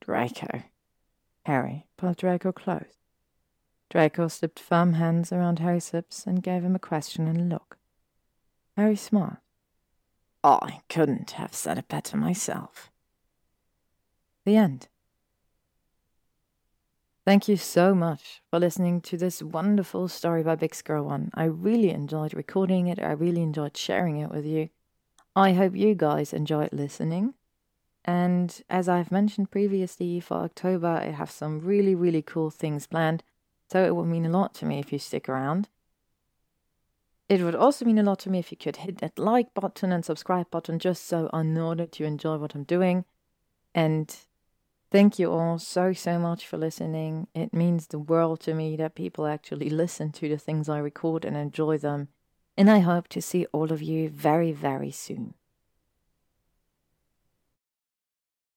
Draco. 0.00 0.64
Harry 1.46 1.86
pulled 1.96 2.16
Draco 2.16 2.50
close. 2.50 2.98
Draco 3.90 4.26
slipped 4.28 4.58
firm 4.58 4.94
hands 4.94 5.32
around 5.32 5.58
Harry's 5.58 5.90
hips 5.90 6.26
and 6.26 6.42
gave 6.42 6.64
him 6.64 6.74
a 6.74 6.80
questioning 6.80 7.48
look. 7.48 7.78
Harry 8.76 8.96
smiled. 8.96 9.36
I 10.42 10.80
couldn't 10.88 11.32
have 11.32 11.54
said 11.54 11.78
it 11.78 11.88
better 11.88 12.16
myself. 12.16 12.90
The 14.44 14.56
end. 14.56 14.88
Thank 17.24 17.46
you 17.46 17.56
so 17.56 17.94
much 17.94 18.42
for 18.50 18.58
listening 18.58 19.00
to 19.02 19.16
this 19.16 19.44
wonderful 19.44 20.08
story 20.08 20.42
by 20.42 20.56
bixgirl 20.56 21.04
One. 21.04 21.30
I 21.34 21.44
really 21.44 21.90
enjoyed 21.90 22.34
recording 22.34 22.88
it. 22.88 22.98
I 23.00 23.12
really 23.12 23.42
enjoyed 23.42 23.76
sharing 23.76 24.16
it 24.16 24.32
with 24.32 24.44
you. 24.44 24.70
I 25.36 25.52
hope 25.52 25.76
you 25.76 25.94
guys 25.94 26.32
enjoyed 26.32 26.72
listening. 26.72 27.34
And 28.04 28.60
as 28.68 28.88
I've 28.88 29.12
mentioned 29.12 29.52
previously, 29.52 30.18
for 30.18 30.38
October, 30.38 30.88
I 30.88 31.10
have 31.10 31.30
some 31.30 31.60
really, 31.60 31.94
really 31.94 32.22
cool 32.22 32.50
things 32.50 32.88
planned. 32.88 33.22
So 33.70 33.84
it 33.84 33.94
would 33.94 34.06
mean 34.06 34.26
a 34.26 34.30
lot 34.30 34.52
to 34.54 34.66
me 34.66 34.80
if 34.80 34.92
you 34.92 34.98
stick 34.98 35.28
around. 35.28 35.68
It 37.28 37.42
would 37.42 37.54
also 37.54 37.84
mean 37.84 37.98
a 37.98 38.02
lot 38.02 38.18
to 38.20 38.30
me 38.30 38.40
if 38.40 38.50
you 38.50 38.56
could 38.56 38.78
hit 38.78 38.98
that 38.98 39.16
like 39.16 39.54
button 39.54 39.92
and 39.92 40.04
subscribe 40.04 40.50
button 40.50 40.80
just 40.80 41.06
so 41.06 41.30
I 41.32 41.44
know 41.44 41.76
that 41.76 42.00
you 42.00 42.04
enjoy 42.04 42.38
what 42.38 42.56
I'm 42.56 42.64
doing. 42.64 43.04
And 43.76 44.12
Thank 44.92 45.18
you 45.18 45.32
all 45.32 45.58
so, 45.58 45.94
so 45.94 46.18
much 46.18 46.46
for 46.46 46.58
listening. 46.58 47.26
It 47.34 47.54
means 47.54 47.86
the 47.86 47.98
world 47.98 48.40
to 48.40 48.52
me 48.52 48.76
that 48.76 48.94
people 48.94 49.26
actually 49.26 49.70
listen 49.82 50.12
to 50.12 50.28
the 50.28 50.36
things 50.36 50.68
I 50.68 50.76
record 50.76 51.24
and 51.24 51.34
enjoy 51.34 51.78
them. 51.78 52.08
And 52.58 52.70
I 52.70 52.80
hope 52.80 53.08
to 53.08 53.22
see 53.22 53.46
all 53.52 53.72
of 53.72 53.80
you 53.80 54.10
very, 54.10 54.52
very 54.52 54.90
soon. 54.90 55.32